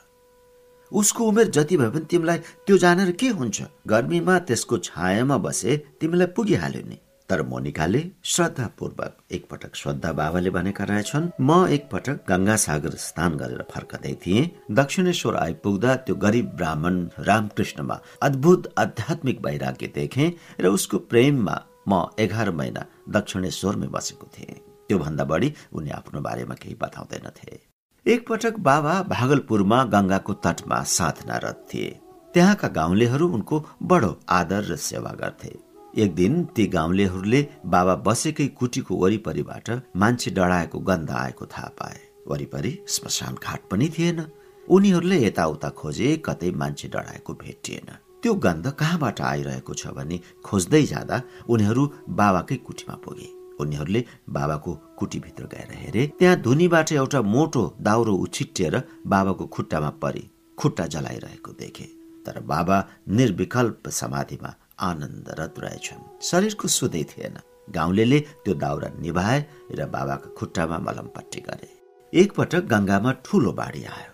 उसको 0.92 1.26
उमेर 1.26 1.48
जति 1.50 1.78
भए 1.78 1.90
पनि 1.90 2.06
तिमीलाई 2.06 2.38
त्यो 2.66 2.78
जानेर 2.78 3.12
के 3.12 3.28
हुन्छ? 3.30 3.62
गर्मीमा 3.88 4.38
त्यसको 4.40 4.78
छायामा 4.78 5.38
बसे 5.38 5.78
तिमीलाई 6.02 6.28
पुगिहाल्यो 6.36 6.84
नि। 6.88 7.00
तर 7.34 7.42
मोनिकाले 7.42 8.02
श्रद्धापूर्वक 8.32 9.14
एकपटक 9.32 9.76
श्रद्धा 9.76 10.12
बाबाले 10.14 10.50
भनेका 10.54 10.84
रहेछन्। 10.86 11.30
म 11.42 11.66
एकपटक 11.68 12.20
गङ्गा 12.30 12.56
सागर 12.64 12.96
स्नान 13.04 13.38
गरेर 13.38 13.62
फर्कदै 13.72 14.14
थिएँ। 14.24 14.50
दक्षिणेश्वर 14.72 15.36
आइपुग्दा 15.36 15.96
त्यो 16.06 16.16
गरिब 16.26 16.52
ब्राह्मण 16.60 16.96
रामकृष्णमा 17.30 17.98
अद्भुत 18.22 18.74
आध्यात्मिक 18.78 19.42
वैराग्य 19.46 19.88
देखेँ 19.96 20.30
र 20.62 20.66
उसको 20.78 20.98
प्रेममा 21.10 21.58
म 21.90 22.06
एघार 22.20 22.52
महिना 22.54 22.86
दक्षिणेश्वरमै 23.18 23.88
बसेको 23.98 24.28
थिएँ। 24.38 24.62
त्योभन्दा 24.88 25.24
बढी 25.26 25.54
उनी 25.74 25.90
आफ्नो 25.98 26.22
बारेमा 26.22 26.56
केही 26.62 26.78
बताउँदैनथे 26.86 27.60
एकपटक 28.06 28.60
बाबा 28.70 28.96
भागलपुरमा 29.10 29.84
गंगाको 29.90 30.34
तटमा 30.46 30.84
साधनारत 30.94 31.68
थिए। 31.70 32.00
त्यहाँका 32.34 32.68
गाउँलेहरू 32.80 33.28
उनको 33.34 33.66
बडो 33.82 34.18
आदर 34.30 34.62
र 34.70 34.76
सेवा 34.90 35.12
गर्थे। 35.22 35.73
एक 35.94 36.14
दिन 36.16 36.44
ती 36.56 36.66
गाउँलेहरूले 36.68 37.42
बाबा 37.66 37.96
बसेकै 38.06 38.48
कुटीको 38.60 38.96
वरिपरिबाट 38.96 39.70
मान्छे 39.96 40.32
डढाएको 40.32 40.80
गन्ध 40.80 41.10
आएको 41.14 41.46
थाहा 41.46 41.68
पाए। 41.80 42.00
वरिपरि 42.28 42.72
श्मशान 42.90 43.36
घाट 43.36 43.62
पनि 43.72 43.90
थिएन। 43.90 44.26
उनीहरूले 44.68 45.18
यताउता 45.26 45.70
खोजे 45.70 46.16
कतै 46.26 46.52
मान्छे 46.52 46.88
डढाएको 46.88 47.34
भेटिएन। 47.34 47.90
त्यो 48.24 48.34
गन्ध 48.46 48.70
कहाँबाट 48.80 49.22
आइरहेको 49.22 49.74
छ 49.74 49.94
भने 49.94 50.20
खोज्दै 50.46 50.84
जाँदा 50.84 51.22
उनीहरू 51.50 51.84
बाबाकै 52.10 52.58
कुटीमा 52.66 52.96
पुगे। 53.06 53.30
उनीहरूले 53.62 54.04
बाबाको 54.30 54.74
कुटीभित्र 54.98 55.44
गएर 55.54 55.72
हेरे 55.78 56.08
त्यहाँ 56.20 56.42
धुनीबाट 56.42 56.92
एउटा 56.92 57.22
मोटो 57.22 57.64
दाउरो 57.82 58.14
उछिटिएर 58.18 58.82
बाबाको 59.08 59.46
खुट्टामा 59.46 59.90
परि 60.02 60.24
खुट्टा 60.58 60.86
जलाइरहेको 60.88 61.52
देखे। 61.54 61.86
तर 62.26 62.40
बाबा 62.42 62.78
निर्विकल्प 63.10 63.90
समाधिमा 63.92 64.54
आनन्दरत 64.90 65.60
रहेछन् 65.60 66.08
शरीरको 66.30 66.68
सुधै 66.68 67.04
थिएन। 67.12 67.38
गाउँले 67.70 68.20
त्यो 68.44 68.54
दाउरा 68.64 68.90
निभाए 69.04 69.40
र 69.72 69.86
बाबाको 69.96 70.30
खुट्टामा 70.38 70.78
मलमपट्टि 70.86 71.42
गरे। 71.48 71.70
एकपटक 72.14 72.64
गङ्गामा 72.74 73.12
ठूलो 73.26 73.52
बाढी 73.60 73.84
आयो। 73.96 74.12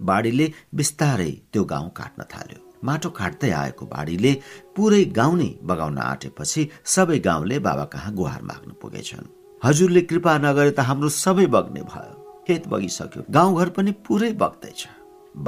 बाढीले 0.00 0.46
बिस्तारै 0.74 1.30
त्यो 1.52 1.64
गाउँ 1.64 1.90
काट्न 1.90 2.22
थाल्यो। 2.32 2.60
माटो 2.84 3.10
काट्दै 3.10 3.50
आएको 3.50 3.84
बाढीले 3.86 4.32
पुरै 4.76 5.04
गाउँ 5.18 5.36
नै 5.36 5.50
बगाउन 5.68 5.98
आँटेपछि 5.98 6.62
सबै 6.94 7.18
गाउँले 7.18 7.58
बाबा 7.58 7.84
कहाँ 7.94 8.14
गुहार 8.14 8.42
माग्न 8.42 8.70
पुगेछन्। 8.82 9.30
हजुरले 9.62 10.02
कृपा 10.10 10.32
नगरे 10.38 10.70
त 10.70 10.80
हाम्रो 10.88 11.08
सबै 11.08 11.46
बग्ने 11.54 11.82
भयो। 11.92 12.14
खेत 12.46 12.68
बगिसक्यो। 12.68 13.22
गाउँघर 13.30 13.68
पनि 13.76 13.92
पुरै 14.06 14.32
बग्दैछ। 14.42 14.80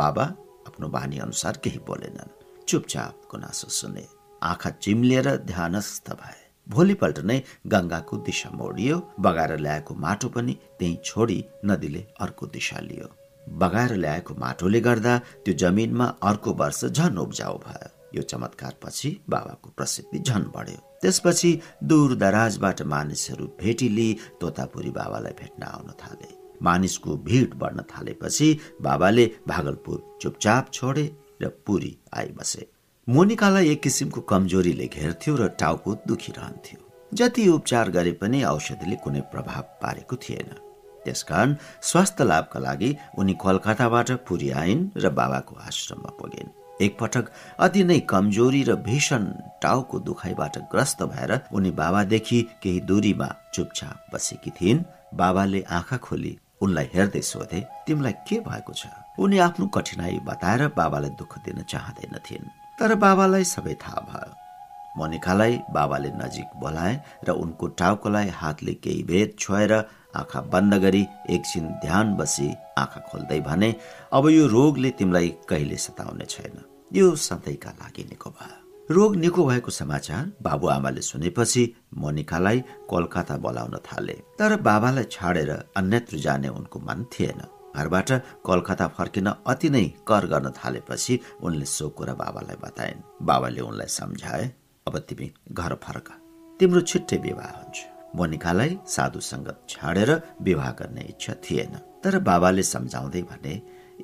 बाबा 0.00 0.24
आफ्नो 0.68 0.87
बानी 0.88 1.18
अनुसार 1.26 1.54
केही 1.64 1.78
बोलेनन्। 1.88 2.35
चुपचाप 2.68 3.14
गुनासो 3.30 3.68
सुने। 3.70 4.19
आँखा 4.42 4.70
चिम्लिएर 4.83 5.37
ध्यानस्थ 5.46 6.11
भए। 6.12 6.38
भोलिपल्ट 6.66 7.18
नै 7.20 7.42
गङ्गाको 7.66 8.16
दिशा 8.26 8.50
मोडियो 8.50 8.96
बगाएर 9.20 9.57
ल्याएको 9.59 9.94
माटो 9.94 10.29
पनि 10.29 10.53
त्यही 10.79 10.98
छोडी 11.05 11.44
नदीले 11.64 12.05
अर्को 12.20 12.46
दिशा 12.46 12.81
लियो। 12.81 13.09
बगाएर 13.59 13.94
ल्याएको 13.96 14.35
माटोले 14.38 14.81
गर्दा 14.81 15.16
त्यो 15.44 15.55
जमिनमा 15.55 16.07
अर्को 16.22 16.53
वर्ष 16.55 16.85
झन 16.87 17.18
उब्जाउ 17.18 17.59
भयो। 17.59 17.88
यो 18.14 18.22
चमत्कार 18.22 18.74
पछि 18.83 19.11
बाबाको 19.31 19.70
प्रसिद्धि 19.76 20.18
झन 20.18 20.42
बढ्यो। 20.55 20.81
त्यसपछि 21.03 21.50
दूर 21.85 22.14
दराजबाट 22.14 22.83
मानिसहरू 22.83 23.46
भेटिली 23.61 24.09
तोतापुरी 24.40 24.90
बाबालाई 24.90 25.33
भेट्न 25.40 25.62
आउन 25.62 25.90
थाले। 26.00 26.29
मानिसको 26.62 27.16
भिड 27.29 27.55
बढ्न 27.55 27.83
थालेपछि 27.90 28.48
बाबाले 28.83 29.26
भागलपुर 29.48 30.18
चुपचाप 30.22 30.72
छोडे 30.72 31.07
र 31.42 31.48
पुरी 31.66 31.96
आइबसे। 32.14 32.68
मोनिकालाई 33.11 33.68
एक 33.68 33.81
किसिमको 33.83 34.20
कमजोरीले 34.31 34.87
घेर्थ्यो 34.87 35.33
र 35.37 35.46
टाउको 35.61 35.94
दुखिरहन्थ्यो। 36.09 36.79
जति 37.12 37.46
उपचार 37.49 37.90
गरे 37.90 38.12
पनि 38.20 38.42
औषधिले 38.44 38.96
कुनै 39.03 39.20
प्रभाव 39.33 39.62
पारेको 39.83 40.16
थिएन। 40.16 40.51
त्यसकारण 41.05 41.57
स्वास्थ्य 41.83 42.25
लाभका 42.25 42.61
लागि 42.61 42.90
उनी 43.18 43.35
कोलकाताबाट 43.35 44.11
पुरी 44.29 44.51
आइन् 44.62 44.85
र 44.96 45.11
बाबाको 45.11 45.57
आश्रममा 45.59 46.11
पुगिन्। 46.20 46.55
एकपटक 46.87 47.33
अति 47.59 47.83
नै 47.85 47.99
कमजोरी 48.12 48.62
र 48.62 48.77
भीषण 48.87 49.27
टाउको 49.62 49.99
दुखाइबाट 50.07 50.59
ग्रस्त 50.70 51.03
भएर 51.11 51.33
उनी 51.51 51.70
बाबादेखि 51.83 52.40
केही 52.62 52.81
दूरीमा 52.87 53.29
चुपचाप 53.55 54.14
बसेकी 54.14 54.51
थिइन्। 54.61 54.87
बाबाले 55.18 55.64
आँखा 55.68 55.96
खोली 56.07 56.33
उनलाई 56.62 56.88
हेर्दै 56.94 57.27
सोधे 57.33 57.66
तिमीलाई 57.87 58.14
के 58.29 58.40
भएको 58.46 58.73
छ? 58.73 58.87
उनी 59.18 59.38
आफ्नो 59.40 59.66
कठिनाई 59.75 60.18
बताएर 60.31 60.66
बाबालाई 60.79 61.18
दुःख 61.18 61.38
दिन 61.44 61.62
चाहँदैनथिन् 61.66 62.60
तर 62.80 62.94
बाबालाई 62.96 63.44
सबै 63.44 63.74
थाहा 63.82 64.00
भयो। 64.10 64.32
मोनिकालाई 64.98 65.54
बाबाले 65.76 66.10
नजिक 66.20 66.48
बोलाए 66.60 66.94
र 67.26 67.30
उनको 67.42 67.66
टाउकोलाई 67.80 68.28
हातले 68.40 68.74
केही 68.84 69.02
भेद 69.10 69.36
छोएर 69.38 69.72
आँखा 70.20 70.40
बन्द 70.52 70.74
गरी 70.84 71.02
एकछिन 71.30 71.66
ध्यान 71.84 72.06
बसी 72.16 72.48
आँखा 72.78 73.00
खोल्दै 73.08 73.40
भने 73.48 73.70
अब 74.12 74.24
यो 74.28 74.46
रोगले 74.46 74.90
तिमीलाई 74.98 75.28
कहिले 75.48 75.76
सताउने 75.76 76.26
छैन। 76.26 76.56
यो 76.92 77.06
सधैँका 77.26 77.70
लागि 77.80 78.04
निको 78.10 78.30
भयो। 78.30 78.56
रोग 78.90 79.16
निको 79.16 79.44
भएको 79.46 79.70
समाचार 79.70 80.32
बाबुआमाले 80.42 81.02
सुनेपछि 81.02 81.62
मोनिकालाई 82.02 82.58
कोलकाता 82.90 83.36
बोलाउन 83.44 83.76
थाले। 83.86 84.16
तर 84.38 84.56
बाबालाई 84.68 85.04
छाडेर 85.12 85.50
अन्यत्र 85.76 86.16
जाने 86.18 86.48
उनको 86.48 86.78
मन 86.80 87.06
थिएन। 87.12 87.40
घरबाट 87.76 88.11
कलकत्ता 88.46 88.87
फर्किन 88.96 89.28
अति 89.52 89.68
नै 89.70 89.85
कर 90.09 90.26
गर्न 90.33 90.50
थालेपछि 90.59 91.14
उनले 91.42 91.66
सो 91.66 91.88
कुरा 91.98 92.14
बाबालाई 92.22 92.56
बताइन्। 92.64 93.02
बाबाले 93.22 93.61
उनलाई 93.61 93.90
सम्झाए 93.98 94.44
अब 94.87 94.98
तिमी 95.09 95.30
घर 95.52 95.74
फर्क। 95.85 96.09
तिम्रो 96.61 96.80
छिट्टै 96.90 97.16
विवाह 97.26 97.50
हुन्छ। 97.59 97.78
मोनिकालाई 98.16 98.78
साधु 98.87 99.20
सङ्गत 99.22 99.59
छाडेर 99.68 100.11
विवाह 100.42 100.70
गर्ने 100.80 101.02
इच्छा 101.11 101.35
थिएन 101.44 101.74
तर 102.02 102.18
बाबाले 102.28 102.62
सम्झाउँदै 102.64 103.22
भने 103.30 103.54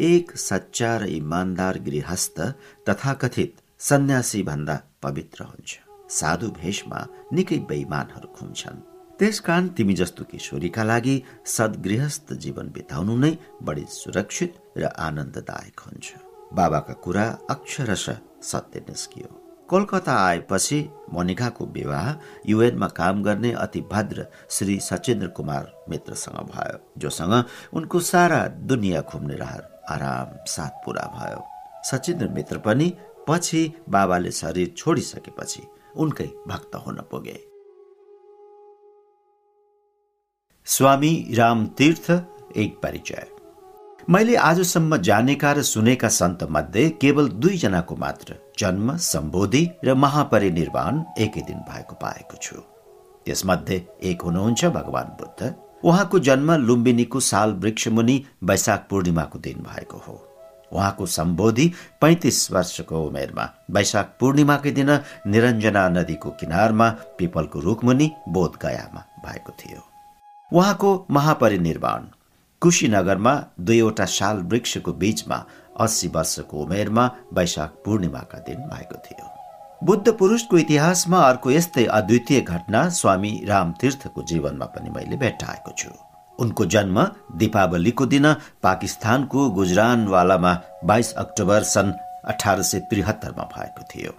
एक 0.09 0.37
सच्चा 0.39 0.91
र 0.97 1.05
इमान्दार 1.13 1.79
गृहस्थ 1.87 2.39
तथाकथित 2.87 3.53
सन्यासी 3.81 4.43
भन्दा 4.43 4.77
पवित्र 5.03 5.45
हुन्छ। 5.45 5.71
साधु 6.11 6.49
भेषमा 6.61 7.01
निकै 7.33 7.59
बेइमानहरू 7.71 8.29
खुम्छन् 8.37 8.85
त्यसकारण 9.19 9.69
तिमी 9.77 9.95
जस्तो 9.95 10.25
किशोरीका 10.31 10.83
लागि 10.85 11.17
सद्गृहस्थ 11.47 12.33
जीवन 12.43 12.67
बिताउनु 12.69 13.17
नै 13.17 13.33
बढी 13.63 13.85
सुरक्षित 13.91 14.53
र 14.77 14.85
आनन्ददायक 14.99 15.81
हुन्छ। 15.81 16.07
बाबाका 16.53 16.95
कुरा 17.05 17.25
अक्षरश 17.51 18.05
सत्य 18.43 18.81
निस्कियो। 18.89 19.29
कोलकाता 19.69 20.15
आएपछि 20.27 20.79
मोनिकाको 21.13 21.65
विवाह 21.67 22.13
युएनमा 22.49 22.89
काम 23.01 23.23
गर्ने 23.23 23.53
अति 23.65 23.81
भद्र 23.93 24.27
श्री 24.51 24.79
सचेन्द्र 24.81 25.29
कुमार 25.29 25.73
मित्रसँग 25.91 26.39
भयो 26.53 26.79
जोसँग 26.99 27.35
उनको 27.73 28.01
सारा 28.13 28.47
दुनियाँ 28.69 29.03
घुम्ने 29.03 29.35
रहर 29.35 29.63
आराम 29.91 30.39
साथ 30.47 30.85
पुरा 30.85 31.07
भयो। 31.17 31.43
सचेन्द्र 31.91 32.29
मित्र 32.29 32.59
पनि 32.59 32.93
पछि 33.29 33.63
बाबाले 33.89 34.31
शरीर 34.31 34.75
छोडिसकेपछि 34.77 35.67
उनकै 35.97 36.31
भक्त 36.49 36.75
हुन 36.77 37.01
पुगे। 37.11 37.56
स्वामी 40.67 41.35
रामतीर्थ 41.35 42.11
एक 42.57 42.79
परिचय। 42.83 43.27
मैले 44.11 44.35
आजसम्म 44.37 44.97
जानेका 44.97 45.53
र 45.53 45.63
सुनेका 45.63 46.09
सन्त 46.09 46.43
मध्ये 46.51 46.89
केवल 46.91 47.29
दुईजनाको 47.29 47.97
मात्र 47.97 48.35
जन्म 48.59 48.97
सम्बोधि 48.97 49.63
र 49.85 49.95
महापरिनिर्वाण 49.95 51.01
एकै 51.19 51.41
दिन 51.41 51.63
भएको 51.71 51.95
पाएको 51.95 52.43
छु। 52.43 52.57
त्यसमध्ये 53.27 53.83
एक 54.03 54.23
हुनुहुन्छ 54.23 54.65
भगवान 54.75 55.17
बुद्ध। 55.23 55.55
उहाँको 55.85 56.19
जन्म 56.19 56.53
लुम्बिनीको 56.67 57.21
साल 57.21 57.55
वृक्षमुनि 57.55 58.25
वैशाख 58.45 58.87
पूर्णिमाको 58.91 59.39
दिन 59.39 59.63
भएको 59.63 59.99
हो। 59.99 60.21
उहाँको 60.73 61.07
सम्बोधि 61.07 61.73
पैँतिस 62.01 62.51
वर्षको 62.53 63.07
उमेरमा 63.07 63.51
वैशाख 63.71 64.17
पूर्णिमाकै 64.21 64.71
दिन 64.71 64.99
निरञ्जना 65.27 65.89
नदीको 65.89 66.31
किनारमा 66.31 66.91
पिपलको 67.19 67.61
रुखमुनि 67.61 68.11
बोध 68.29 68.63
गयामा 68.63 69.11
भएको 69.27 69.53
थियो। 69.53 69.96
उहाँको 70.53 71.07
महापरिनिर्वाण। 71.11 72.03
कुशीनगरमा 72.63 73.33
दुईवटा 73.61 74.05
साल 74.05 74.37
वृक्षको 74.43 74.93
बीचमा 74.93 75.45
अस्सी 75.81 76.09
वर्षको 76.09 76.57
उमेरमा 76.57 77.11
वैशाख 77.33 77.71
पूर्णिमाका 77.85 78.39
दिन 78.39 78.61
भएको 78.71 78.99
थियो। 79.07 79.27
बुद्ध 79.85 80.13
पुरुषको 80.13 80.59
इतिहासमा 80.59 81.21
अर्को 81.21 81.51
यस्तै 81.51 81.85
अद्वितीय 81.85 82.41
घटना 82.41 82.89
स्वामी 82.89 83.33
रामतीर्थको 83.49 84.23
जीवनमा 84.23 84.67
पनि 84.67 84.91
मैले 84.91 85.17
भेट्टाएको 85.17 85.73
छु। 85.79 85.91
उनको 86.39 86.65
जन्म 86.67 87.03
दीपावलीको 87.37 88.07
दिन 88.07 88.33
पाकिस्तानको 88.63 89.51
गुजरानवालामा 89.51 90.55
बाइस 90.85 91.13
अक्टोबर 91.15 91.63
सन् 91.65 91.93
अठार 92.25 92.63
सय 92.63 92.81
त्रिहत्तरमा 92.81 93.45
भएको 93.57 93.83
थियो। 93.83 94.13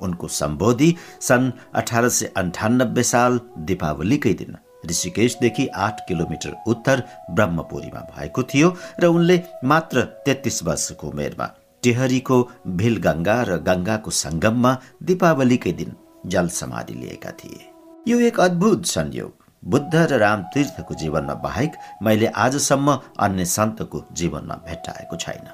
उनको 0.00 0.28
सम्बोधि 0.28 0.94
सन् 1.20 1.50
अठार 1.74 2.08
सय 2.08 2.32
अन्ठानब्बे 2.36 3.02
साल 3.02 3.40
दीपावलीकै 3.58 4.34
दिन 4.34 4.56
ऋषिकेशदेखि 4.90 5.66
आठ 5.76 6.00
किलोमिटर 6.08 6.56
उत्तर 6.66 7.02
ब्रह्मपुरीमा 7.30 8.00
भएको 8.16 8.42
थियो 8.42 8.76
र 9.00 9.06
उनले 9.06 9.42
मात्र 9.64 10.02
तेत्तिस 10.26 10.62
वर्षको 10.62 11.08
उमेरमा 11.08 11.50
टेहरीको 11.82 12.36
भिलगङ्गा 12.80 13.36
र 13.42 13.56
गङ्गाको 13.68 14.10
सङ्गममा 14.10 14.72
दीपावलीकै 15.02 15.72
दिन 15.72 15.96
जल 16.26 16.48
समाधि 16.48 16.94
लिएका 16.94 17.30
थिए। 17.30 17.60
यो 18.08 18.20
एक 18.20 18.40
अद्भुत 18.40 18.86
संयोग। 18.86 19.32
बुद्ध 19.64 19.94
र 19.94 20.18
रामतीर्थको 20.18 20.94
जीवनमा 20.94 21.34
बाहेक 21.34 21.72
मैले 22.02 22.26
आजसम्म 22.26 22.98
अन्य 23.18 23.44
सन्तको 23.44 24.04
जीवनमा 24.12 24.54
भेट्टाएको 24.66 25.16
छैन। 25.16 25.46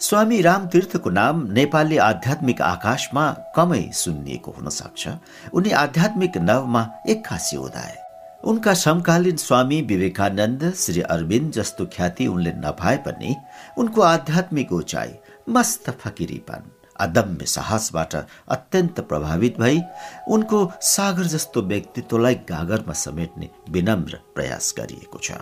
स्वामी 0.00 0.40
रामतीर्थको 0.42 1.10
नाम 1.10 1.46
नेपाली 1.52 1.96
आध्यात्मिक 1.96 2.62
आकाशमा 2.62 3.24
कमै 3.56 3.82
सुनिएको 3.94 4.50
हुन 4.50 4.68
सक्छ। 4.68 5.08
उनी 5.52 5.70
आध्यात्मिक 5.70 6.38
नवमा 6.38 6.82
एक्कासी 7.08 7.56
उदाए 7.56 7.96
उनका 8.44 8.72
समकालीन 8.74 9.36
स्वामी 9.36 9.80
विवेकानन्द 9.82 10.62
श्री 10.74 11.00
अरविन्द 11.14 11.52
जस्तो 11.52 11.84
ख्याति 11.86 12.26
उनले 12.26 12.52
नपाए 12.56 12.96
पनि 12.96 13.34
उनको 13.78 14.00
आध्यात्मिक 14.00 14.72
उचाइ 14.72 15.10
मस्त 15.48 15.90
फकिरीपन 16.00 16.70
अदम्य 16.96 17.46
साहसबाट 17.46 18.14
अत्यन्त 18.48 19.00
प्रभावित 19.00 19.58
भई 19.60 19.80
उनको 20.28 20.60
सागर 20.86 21.26
जस्तो 21.34 21.62
व्यक्तित्वलाई 21.62 22.34
गागरमा 22.48 22.92
समेट्ने 22.92 23.48
विनम्र 23.70 24.20
प्रयास 24.34 24.74
गरिएको 24.78 25.18
छ। 25.18 25.32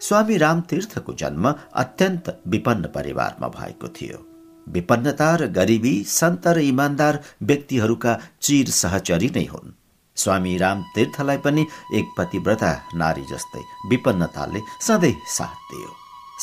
स्वामी 0.00 0.36
रामतीर्थको 0.36 1.12
जन्म 1.14 1.54
अत्यन्त 1.74 2.36
विपन्न 2.46 2.92
परिवारमा 2.94 3.48
भएको 3.58 3.88
थियो। 3.88 4.24
विपन्नता 4.66 5.34
र 5.36 5.46
गरिबी 5.52 5.94
सन्त 6.08 6.48
र 6.48 6.64
इमान्दार 6.64 7.20
व्यक्तिहरूका 7.42 8.18
चिर 8.40 8.70
सहचरी 8.74 9.30
नै 9.36 9.44
हुन्। 9.44 9.77
स्वामी 10.18 10.56
राम 10.58 10.82
तीर्थलाई 10.94 11.38
पनि 11.44 11.66
एक 11.98 12.06
पतिव्रता 12.18 12.72
नारी 13.00 13.24
जस्तै 13.30 13.62
विपन्नताले 13.90 14.60
सधैँ 14.86 15.14
साथ 15.36 15.58
दियो। 15.70 15.90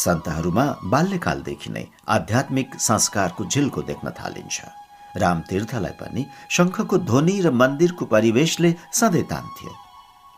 सन्तहरूमा 0.03 0.65
बाल्यकालदेखि 0.93 1.69
नै 1.69 1.85
आध्यात्मिक 2.15 2.75
संस्कारको 2.88 3.45
झिल्को 3.45 3.81
देख्न 3.89 4.09
थालिन्छ। 4.19 4.57
राम 5.15 5.41
तीर्थलाई 5.49 5.95
पनि 5.99 6.25
शङ्खको 6.55 6.97
ध्वनि 7.09 7.35
र 7.41 7.51
मन्दिरको 7.61 8.05
परिवेशले 8.13 8.73
सधैँ 8.99 9.29
तान्थ्यो 9.31 9.71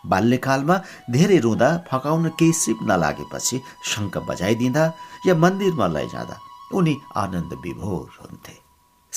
बाल्यकालमा 0.04 0.76
धेरै 1.12 1.39
रुँदा 1.45 1.69
फकाउन 1.89 2.30
केही 2.39 2.54
सिप 2.54 2.80
नलागेपछि 2.89 3.62
शङ्ख 3.91 4.17
बजाइदिँदा 4.30 4.86
या 5.28 5.36
मन्दिरमा 5.43 5.88
लैजाँदा 5.95 6.38
उनी 6.78 6.95
आनन्द 7.23 7.54
विभोर 7.65 8.06
हुन्थे। 8.21 8.57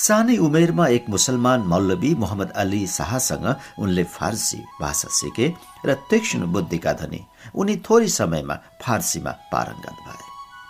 सानै 0.01 0.35
उमेरमा 0.37 0.85
एक 0.87 1.09
मुसलमान 1.13 1.61
मौलवी 1.71 2.11
मोहम्मद 2.21 2.49
अली 2.61 2.79
शाहसँग 2.87 3.45
उनले 3.79 4.03
फारसी 4.13 4.57
भाषा 4.81 5.09
सिके 5.17 5.47
र 5.85 5.93
तीक्ष्ण 6.09 6.41
बुद्धिका 6.53 6.93
धनी। 7.01 7.19
उनी 7.55 7.75
थोरै 7.85 8.07
समयमा 8.09 8.55
फारसीमा 8.81 9.31
पारङ्गत 9.51 9.97
भए। 10.05 10.23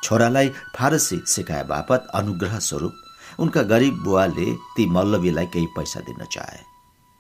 छोरालाई 0.03 0.49
फारसी 0.75 1.21
सिकाए 1.27 1.63
बापत 1.71 2.11
अनुग्रह 2.13 2.59
स्वरूप 2.59 3.39
उनका 3.39 3.61
गरिब 3.71 4.03
बुवाले 4.03 4.47
ती 4.75 4.89
मल्लवीलाई 4.91 5.45
केही 5.53 5.67
पैसा 5.77 5.99
दिन 6.01 6.21
चाहे। 6.27 6.61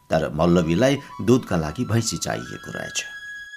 तर 0.09 0.29
मल्लवीलाई 0.35 0.97
दुधका 1.23 1.57
लागि 1.63 1.85
भैँसी 1.85 2.17
चाहिएको 2.17 2.71
रहेछ। 2.71 3.03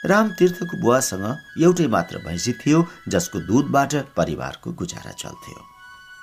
रामतीर्थको 0.07 0.81
बुवासँग 0.81 1.27
एउटै 1.63 1.87
मात्र 1.91 2.23
भैँसी 2.27 2.53
थियो 2.63 2.87
जसको 3.09 3.39
दुधबाट 3.51 3.95
परिवारको 4.17 4.73
गुजारा 4.79 5.13
चल्थ्यो। 5.19 5.61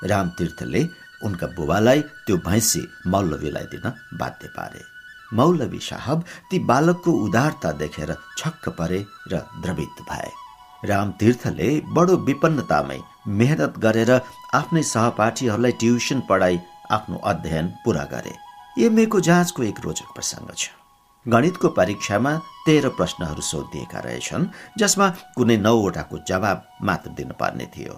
रामतीर्थले 0.08 0.82
उनका 1.24 1.48
बुबालाई 1.58 2.02
त्यो 2.26 2.38
भैँसी 2.48 2.82
मौलवीलाई 3.08 3.66
दिन 3.74 3.92
बाध्य 4.20 4.48
पारे। 4.58 4.82
मौलवी 5.34 5.80
साहब 5.82 6.24
ती 6.52 6.60
बालकको 6.70 7.12
उदारता 7.26 7.72
देखेर 7.82 8.16
छक्क 8.38 8.70
परे 8.80 9.06
र 9.32 9.38
द्रवित 9.62 10.02
भए। 10.10 10.30
रामतीर्थले 10.90 11.70
बडो 11.96 12.18
विपन्नतामै 12.28 13.00
मेहनत 13.40 13.74
गरेर 13.80 14.12
आफ्नै 14.54 14.84
सहपाठीहरूलाई 14.84 15.72
ट्युसन 15.82 16.20
पढाई 16.30 16.60
आफ्नो 16.92 17.18
अध्ययन 17.32 17.68
पूरा 17.86 18.04
गरे। 18.14 18.36
एमएको 18.86 19.20
जाँचको 19.20 19.64
एक 19.64 19.80
रोचक 19.86 20.14
प्रसङ्ग 20.16 20.54
छ। 20.58 20.70
गणितको 21.26 21.70
परीक्षामा 21.70 22.32
तेह्र 22.66 22.90
प्रश्नहरू 22.98 23.42
सोधिएका 23.42 24.00
रहेछन् 24.00 24.50
जसमा 24.80 25.10
कुनै 25.36 25.58
नौवटाको 25.58 26.18
जवाब 26.28 26.64
मात्र 26.84 27.10
दिनुपर्ने 27.18 27.66
थियो। 27.76 27.94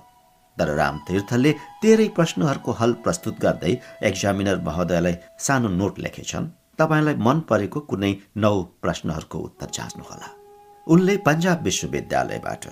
तर 0.58 0.74
रामतीर्थले 0.76 1.52
तेह्रै 1.82 2.08
प्रश्नहरूको 2.18 2.72
हल 2.80 2.92
प्रस्तुत 3.04 3.40
गर्दै 3.40 3.74
एक्जामिनर 4.10 4.62
महोदयलाई 4.68 5.16
सानो 5.40 5.70
नोट 5.80 6.00
लेखेछन्। 6.00 6.52
तपाईँलाई 6.80 7.16
मन 7.26 7.40
परेको 7.50 7.80
कुनै 7.90 8.14
नौ 8.38 8.56
प्रश्नहरूको 8.84 9.38
उत्तर 9.40 9.70
जाँच्नुहोला। 9.74 10.30
उनले 10.88 11.18
पन्जाब 11.26 11.64
विश्वविद्यालयबाट 11.64 12.64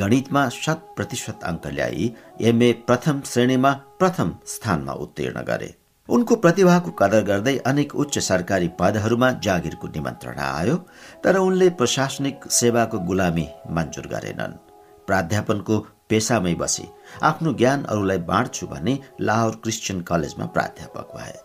गणितमा 0.00 0.42
शत 0.54 0.80
प्रतिशत 0.96 1.44
अङ्क 1.44 1.66
ल्याई 1.66 2.04
एमए 2.48 2.72
प्रथम 2.88 3.20
श्रेणीमा 3.26 3.72
प्रथम 4.00 4.28
स्थानमा 4.46 4.92
उत्तीर्ण 5.04 5.42
गरे। 5.42 5.70
उनको 6.08 6.36
प्रतिभाको 6.36 6.90
कदर 6.90 7.22
गर्दै 7.22 7.56
अनेक 7.66 7.94
उच्च 7.94 8.18
सरकारी 8.18 8.68
पदहरूमा 8.80 9.30
जागिरको 9.44 9.86
निमन्त्रणा 9.88 10.46
आयो 10.52 10.76
तर 11.24 11.36
उनले 11.38 11.68
प्रशासनिक 11.78 12.50
सेवाको 12.50 12.98
गुलामी 13.08 13.46
मन्जुर 13.70 14.06
गरेनन्। 14.06 14.58
प्राध्यापनको 15.06 15.76
पेसामै 16.10 16.54
बसी। 16.54 16.86
आफ्नो 17.22 17.52
ज्ञान 17.52 17.84
अरूलाई 17.84 18.18
बाँड्छु 18.30 18.66
भने 18.66 18.98
लाहोर 19.20 19.54
क्रिस्चियन 19.62 20.00
कलेजमा 20.00 20.46
प्राध्यापक 20.46 21.16
भए। 21.16 21.38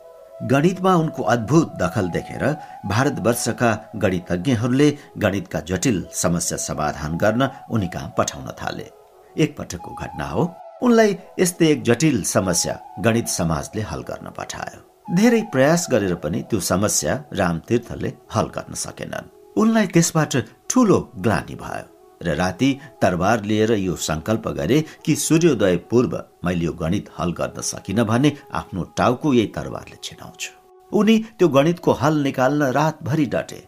गणितमा 0.51 0.93
उनको 0.95 1.23
अद्भुत 1.23 1.75
दखल 1.81 2.09
देखेर 2.09 2.43
भारतवर्षका 2.85 3.71
गणितज्ञहरूले 3.95 4.89
गणितका 5.17 5.59
जटिल 5.59 6.05
समस्या 6.13 6.57
समाधान 6.57 7.17
गर्न 7.17 7.49
उनी 7.71 7.87
कहाँ 7.87 8.13
पठाउन 8.17 8.51
थाले। 8.61 8.89
एकपटकको 9.35 9.95
घटना 9.95 10.27
हो। 10.27 10.43
उनलाई 10.83 11.17
यस्तै 11.39 11.67
एक 11.67 11.83
जटिल 11.83 12.23
समस्या 12.23 12.79
गणित 12.99 13.27
समाजले 13.27 13.81
हल 13.81 14.01
गर्न 14.01 14.29
पठायो। 14.37 15.15
धेरै 15.15 15.41
प्रयास 15.51 15.87
गरेर 15.91 16.15
पनि 16.15 16.41
त्यो 16.49 16.59
समस्या 16.59 17.13
रामतीर्थले 17.33 18.13
हल 18.35 18.47
गर्न 18.55 18.73
सकेनन्। 18.75 19.31
उनलाई 19.57 19.87
त्यसबाट 19.87 20.35
ठूलो 20.69 20.99
ग्लानी 21.17 21.55
भयो। 21.55 21.94
र 22.21 22.35
राति 22.35 22.71
तरबार 23.01 23.43
लिएर 23.43 23.71
यो 23.73 23.95
संकल्प 24.01 24.47
गरे 24.57 24.83
कि 25.05 25.15
सूर्योदय 25.17 25.75
पूर्व 25.89 26.17
मैले 26.45 26.65
यो 26.65 26.73
गणित 26.73 27.09
हल 27.19 27.31
गर्न 27.31 27.61
सकिन 27.61 28.03
भने 28.03 28.35
आफ्नो 28.53 28.83
टाउको 28.97 29.33
यही 29.33 29.47
तरबारले 29.55 29.97
छिनाउँछु। 30.03 30.51
उनी 30.91 31.17
त्यो 31.39 31.47
गणितको 31.49 31.91
हल 31.91 32.21
निकाल्न 32.23 32.71
रातभरि 32.71 33.25
डटे 33.25 33.61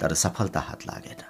तर 0.00 0.14
सफलता 0.14 0.60
हात 0.60 0.86
लागेन। 0.86 1.20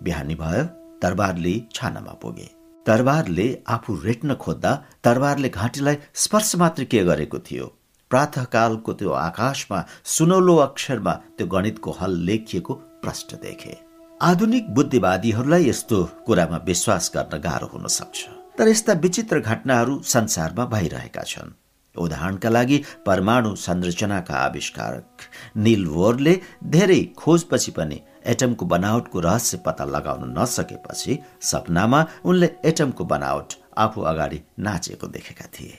बिहानी 0.00 0.34
भयो 0.34 0.64
तरबारले 1.02 1.54
छानामा 1.74 2.12
पुगे। 2.22 2.48
तरबारले 2.86 3.46
आफू 3.68 3.94
रेट्न 4.04 4.34
खोज्दा 4.34 4.74
तरबारले 5.04 5.48
घाँटीलाई 5.48 5.96
स्पर्श 6.14 6.54
मात्र 6.56 6.84
के 6.84 7.04
गरेको 7.04 7.38
थियो? 7.40 7.66
प्रातकालको 8.10 8.92
त्यो 8.92 9.10
आकाशमा 9.12 9.84
सुनौलो 10.04 10.56
अक्षरमा 10.58 11.12
त्यो 11.38 11.46
गणितको 11.46 11.90
हल 12.00 12.16
लेखिएको 12.26 12.74
प्रश्न 13.02 13.36
देखे। 13.42 13.87
आधुनिक 14.22 14.70
बुद्धिवादीहरूलाई 14.74 15.68
यस्तो 15.68 16.04
कुरामा 16.26 16.56
विश्वास 16.56 17.10
गर्न 17.16 17.38
गाह्रो 17.38 17.66
हुन 17.66 17.86
सक्छ। 17.86 18.24
तर 18.58 18.68
यस्ता 18.68 18.92
विचित्र 18.92 19.40
घटनाहरू 19.40 20.00
संसारमा 20.04 20.64
भइरहेका 20.64 21.22
छन्। 21.22 21.54
उदाहरणका 21.94 22.48
लागि 22.48 22.82
परमाणु 23.06 23.54
संरचनाका 23.54 24.34
आविष्कारक 24.34 25.22
निल 25.56 25.86
वोरले 25.86 26.34
धेरै 26.64 27.00
खोजपछि 27.18 27.70
पनि 27.70 28.00
एटमको 28.26 28.66
बनावटको 28.66 29.20
रहस्य 29.20 29.62
पत्ता 29.66 29.84
लगाउन 29.84 30.34
नसकेपछि 30.38 31.18
सपनामा 31.42 32.06
उनले 32.24 32.50
एटमको 32.64 33.04
बनावट 33.04 33.54
आफू 33.78 34.00
अगाडि 34.02 34.40
नाचेको 34.58 35.06
देखेका 35.06 35.46
थिए। 35.54 35.78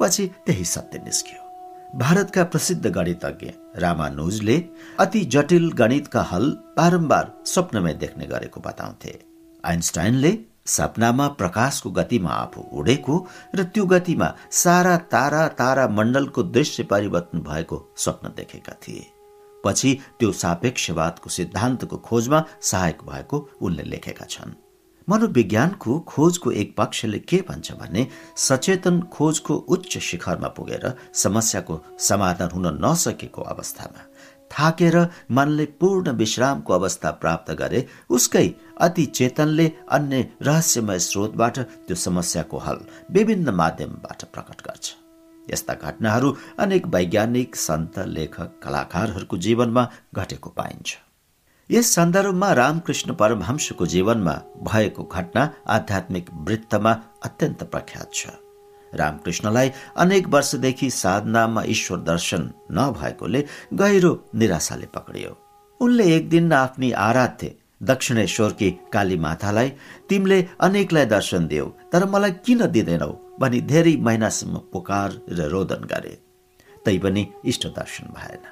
पछि 0.00 0.26
त्यही 0.46 0.64
सत्य 0.64 0.98
निस्क्यो। 0.98 1.49
भारतका 1.94 2.42
प्रसिद्ध 2.44 2.86
गणितज्ञ 2.86 3.50
रामानुजले 3.76 4.56
अति 5.00 5.20
जटिल 5.24 5.70
गणितका 5.72 6.22
हल 6.22 6.46
बारम्बार 6.76 7.32
स्वप्नमै 7.46 7.94
देख्ने 7.94 8.26
गरेको 8.26 8.60
बताउँथे। 8.60 9.18
आइन्स्टाइनले 9.64 10.32
सपनामा 10.66 11.28
प्रकाशको 11.28 11.90
गतिमा 11.90 12.30
आफू 12.30 12.60
उडेको 12.78 13.26
र 13.54 13.62
त्यो 13.64 13.86
गतिमा 13.86 14.32
सारा 14.52 14.96
तारा 15.12 15.46
तारा 15.48 15.88
मण्डलको 15.88 16.42
दृश्य 16.42 16.82
परिवर्तन 16.82 17.38
भएको 17.40 17.82
स्वप्न 17.96 18.32
देखेका 18.36 18.72
थिए। 18.82 19.04
पछि 19.64 19.98
त्यो 20.18 20.32
सापेक्षवादको 20.32 21.30
सिद्धान्तको 21.30 21.96
खोजमा 21.96 22.44
सहायक 22.62 23.02
भएको 23.02 23.48
उनले 23.62 23.82
लेखेका 23.82 24.26
छन्। 24.26 24.54
मनोविज्ञानको 25.10 25.98
खोजको 26.08 26.50
एक 26.52 26.74
पक्षले 26.76 27.18
के 27.30 27.44
भन्छ 27.48 27.72
भने 27.72 28.06
सचेतन 28.38 29.00
खोजको 29.12 29.54
उच्च 29.68 29.98
शिखरमा 30.00 30.48
पुगेर 30.56 30.92
समस्याको 31.22 31.80
समाधान 31.98 32.50
हुन 32.50 32.66
नसकेको 32.84 33.42
अवस्थामा 33.54 34.06
थाकेर 34.50 34.96
मनले 35.30 35.64
पूर्ण 35.80 36.12
विश्रामको 36.12 36.72
अवस्था 36.74 37.10
प्राप्त 37.22 37.50
गरे 37.58 37.86
उसकै 38.10 38.46
अति 38.80 39.04
चेतनले 39.16 39.66
अन्य 39.90 40.22
रहस्यमय 40.42 40.98
स्रोतबाट 40.98 41.58
त्यो 41.58 41.96
समस्याको 41.96 42.58
हल 42.58 42.80
विभिन्न 43.10 43.50
माध्यमबाट 43.54 44.24
प्रकट 44.24 44.66
गर्छ। 44.66 44.94
यस्ता 45.52 45.74
घटनाहरू 45.74 46.36
अनेक 46.58 46.86
वैज्ञानिक 46.86 47.56
सन्त 47.56 47.98
लेखक 48.08 48.58
कलाकारहरूको 48.64 49.36
जीवनमा 49.36 49.88
घटेको 50.14 50.50
पाइन्छ। 50.50 50.98
यस 51.70 51.92
सन्दर्भमा 51.94 52.52
रामकृष्ण 52.52 53.14
परमहंसको 53.14 53.86
जीवनमा 53.86 54.32
भएको 54.62 55.02
घटना 55.04 55.42
आध्यात्मिक 55.68 56.30
वृत्तमा 56.48 56.92
अत्यन्त 57.24 57.62
प्रख्यात 57.64 58.14
छ। 58.14 58.26
रामकृष्णलाई 58.92 59.70
अनेक 59.96 60.28
वर्षदेखि 60.28 60.90
साधनामा 60.90 61.62
ईश्वर 61.74 61.98
दर्शन 62.10 62.50
नभएकोले 62.78 63.44
गहिरो 63.74 64.12
निराशाले 64.34 64.86
पक्रियो 64.96 65.36
उनले 65.80 66.10
एक 66.16 66.28
दिन 66.30 66.52
आफ्नी 66.52 66.90
आराध्य 67.06 67.54
दक्षिणेश्वरकी 67.82 68.70
काली 68.92 69.16
मातालाई 69.16 69.68
तिमीले 70.08 70.38
अनेकलाई 70.60 71.06
दर्शन 71.06 71.46
देऊ 71.46 71.66
तर 71.92 72.04
मलाई 72.10 72.30
किन 72.46 72.66
दिँदैनौ? 72.66 73.12
भनी 73.40 73.60
धेरै 73.70 73.96
महिनासम्म 73.96 74.58
पुकार 74.72 75.20
र 75.30 75.48
रोदन 75.48 75.86
गरे। 75.92 76.18
तैपनि 76.84 77.26
इष्ट 77.44 77.66
दर्शन 77.78 78.14
भएन। 78.16 78.42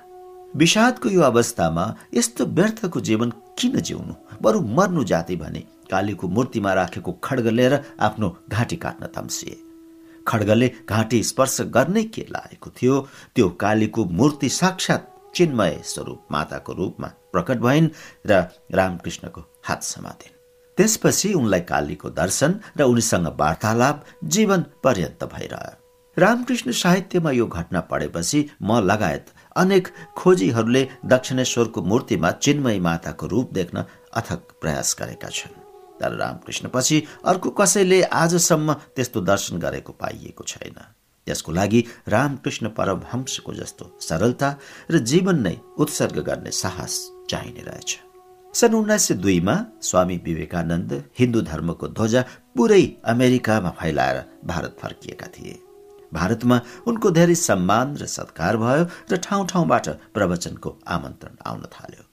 विषादको 0.57 1.09
यो 1.09 1.23
अवस्थामा 1.23 1.95
यस्तो 2.15 2.47
व्यर्थको 2.47 3.01
जीवन 3.01 3.31
किन 3.59 3.81
जिउनु? 3.81 4.15
बरु 4.43 4.61
मर्नु 4.61 5.05
जाति 5.05 5.37
भने 5.37 5.61
कालीको 5.91 6.29
मूर्तिमा 6.29 6.73
राखेको 6.73 7.13
खड्ग 7.25 7.47
लिएर 7.47 7.75
आफ्नो 8.01 8.37
घाँटी 8.51 8.77
काट्न 8.77 9.07
तम्सिए। 9.07 9.57
खड्गले 10.27 10.69
घाँटी 10.89 11.23
स्पर्श 11.23 11.61
गर्नै 11.61 12.03
के 12.05 12.27
लागेको 12.31 12.71
थियो? 12.71 13.01
त्यो 13.35 13.49
कालीको 13.61 14.05
मूर्ति 14.05 14.49
साक्षात 14.49 15.15
चिन्मय 15.35 15.81
स्वरूप 15.85 16.27
माताको 16.33 16.73
रूपमा 16.73 17.09
प्रकट 17.33 17.59
भइन् 17.59 17.89
र 18.27 18.49
रामकृष्णको 18.73 19.41
हात 19.65 19.83
समातिन्। 19.83 20.37
त्यसपछि 20.77 21.33
उनलाई 21.35 21.61
कालीको 21.61 22.11
दर्शन 22.11 22.61
र 22.79 22.83
उनीसँग 22.83 23.27
वार्तालाप 23.41 24.05
जीवन 24.25 24.65
पर्यन्त 24.85 25.25
भइरह्यो। 25.25 26.21
रामकृष्ण 26.21 26.73
साहित्यमा 26.73 27.31
यो 27.31 27.47
घटना 27.47 27.81
पढेपछि 27.81 28.49
म 28.63 28.81
लगायत 28.81 29.27
अनेक 29.57 29.89
खोजीहरूले 30.17 30.83
दक्षिणेश्वरको 31.05 31.83
मूर्तिमा 31.83 32.31
चिन्मय 32.31 32.79
माताको 32.79 33.27
रूप 33.27 33.53
देख्न 33.53 33.85
अथक 34.13 34.41
प्रयास 34.61 34.97
गरेका 35.01 35.29
छन्। 35.29 35.57
तर 36.01 36.17
रामकृष्णपछि 36.17 37.03
अर्को 37.25 37.51
कसैले 37.51 38.03
आजसम्म 38.03 38.73
त्यस्तो 38.97 39.21
दर्शन 39.21 39.59
गरेको 39.59 39.93
पाइएको 39.93 40.45
छैन। 40.45 40.79
त्यसको 41.27 41.53
लागि 41.53 41.85
रामकृष्ण 42.09 42.69
परमहंसको 42.69 43.55
जस्तो 43.55 43.85
सरलता 44.01 44.49
र 44.91 44.99
जीवन 44.99 45.41
नै 45.43 45.57
उत्सर्ग 45.79 46.19
गर्ने 46.25 46.51
साहस 46.51 46.95
चाहिने 47.31 47.63
रहेछ। 47.63 47.99
सन् 48.55 48.75
उन्नाइस 48.75 49.09
सय 49.09 49.15
दुईमा 49.15 49.55
स्वामी 49.83 50.17
विवेकानन्द 50.25 50.93
हिन्दू 51.19 51.41
धर्मको 51.41 51.89
ध्वजा 51.89 52.23
पुरै 52.57 52.83
अमेरिकामा 53.05 53.71
फैलाएर 53.71 54.25
भारत 54.45 54.77
फर्किएका 54.83 55.27
थिए। 55.27 55.68
भारतमा 56.13 56.61
उनको 56.87 57.11
धेरै 57.11 57.35
सम्मान 57.35 57.97
र 57.97 58.07
सत्कार 58.09 58.57
भयो 58.57 58.85
र 59.13 59.17
ठाउँ 59.25 59.47
ठाउँबाट 59.47 59.89
प्रवचनको 60.15 60.71
आमन्त्रण 60.89 61.35
आउन 61.47 61.65
थाल्यो। 61.75 62.05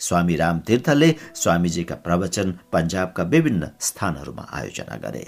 स्वामी 0.00 0.36
राम 0.36 0.58
तीर्थले 0.60 1.14
स्वामीजीका 1.34 1.94
प्रवचन 2.06 2.52
पन्जाबका 2.72 3.22
विभिन्न 3.34 3.68
स्थानहरूमा 3.80 4.44
आयोजना 4.52 4.96
गरे। 4.96 5.24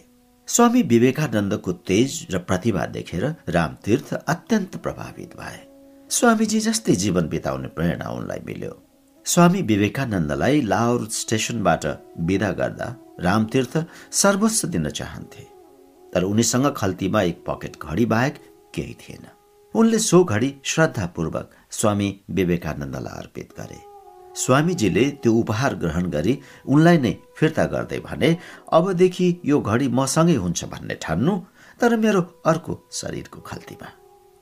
स्वामी 0.48 0.82
विवेकानन्दको 0.82 1.72
तेज 1.88 2.26
र 2.30 2.38
प्रतिभा 2.38 2.86
देखेर 2.86 3.24
रामतीर्थ 3.48 4.14
अत्यन्त 4.14 4.76
प्रभावित 4.76 5.36
भए। 5.36 5.58
स्वामीजी 6.10 6.60
जस्तै 6.60 6.94
जीवन 6.94 7.28
बिताउने 7.28 7.68
प्रेरणा 7.68 8.08
उनलाई 8.10 8.40
मिल्यो। 8.46 8.72
स्वामी 9.26 9.62
विवेकानन्दलाई 9.62 10.60
लाहोर 10.62 11.06
स्टेसनबाट 11.12 11.86
विदा 12.28 12.50
गर्दा 12.52 12.88
रामतीर्थ 13.20 13.74
सर्वस्व 14.12 14.68
दिन 14.68 14.90
चाहन्थे। 14.90 15.49
तर 16.14 16.22
उनीसँग 16.24 16.66
खल्तीमा 16.76 17.22
एक 17.22 17.44
पकेट 17.46 17.76
घडी 17.82 18.06
बाहेक 18.06 18.34
केही 18.74 18.94
थिएन। 19.00 19.26
उनले 19.74 19.98
सो 19.98 20.22
घडी 20.24 20.54
श्रद्धापूर्वक 20.64 21.50
स्वामी 21.70 22.08
विवेकानन्दलाई 22.30 23.18
अर्पित 23.18 23.52
गरे। 23.58 23.78
स्वामीजीले 24.36 25.04
त्यो 25.22 25.32
उपहार 25.34 25.74
ग्रहण 25.74 26.10
गरी 26.10 26.38
उनलाई 26.66 26.98
नै 26.98 27.12
फिर्ता 27.36 27.64
गर्दै 27.66 27.98
भने 28.00 28.36
अबदेखि 28.72 29.28
यो 29.44 29.60
घडी 29.60 29.88
मसँगै 29.88 30.34
हुन्छ 30.34 30.64
भन्ने 30.64 30.94
ठान्नु 31.02 31.36
तर 31.80 31.96
मेरो 31.96 32.20
अर्को 32.46 32.78
शरीरको 32.92 33.40
खल्तीमा। 33.40 33.88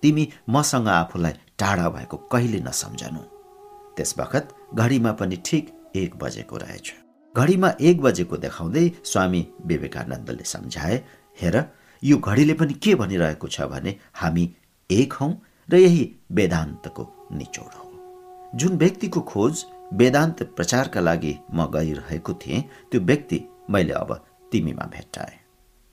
तिमी 0.03 0.29
मसँग 0.49 0.89
आफूलाई 0.89 1.33
टाढा 1.59 1.89
भएको 1.89 2.17
कहिले 2.33 2.61
नसम्झनु। 2.61 3.23
त्यस 3.97 4.15
बखत 4.19 4.55
घडीमा 4.75 5.13
पनि 5.13 5.37
ठिक 5.45 5.65
एक 5.97 6.17
बजेको 6.17 6.57
रहेछ। 6.57 6.93
घडीमा 7.35 7.71
एक 7.81 8.01
बजेको 8.01 8.37
देखाउँदै 8.37 8.91
स्वामी 9.05 9.47
विवेकानन्दले 9.67 10.45
सम्झाए 10.45 10.97
हेर 11.43 11.57
यो 12.03 12.17
घडीले 12.19 12.55
पनि 12.55 12.75
के 12.85 12.95
भनिरहेको 12.95 13.49
छ 13.49 13.69
भने 13.73 13.95
हामी 14.15 14.45
एक 14.91 15.13
हौ 15.21 15.29
र 15.69 15.77
यही 15.77 16.05
वेदान्तको 16.33 17.07
निचोड 17.33 17.73
हो। 17.75 17.87
जुन 18.55 18.77
व्यक्तिको 18.79 19.21
खोज 19.31 19.65
वेदान्त 19.95 20.43
प्रचारका 20.57 21.01
लागि 21.01 21.35
म 21.55 21.67
गइरहेको 21.75 22.33
थिएँ 22.43 22.63
त्यो 22.91 23.01
व्यक्ति 23.01 23.41
मैले 23.71 23.93
अब 23.93 24.15
तिमीमा 24.53 24.87
भेट्टाए। 24.95 25.35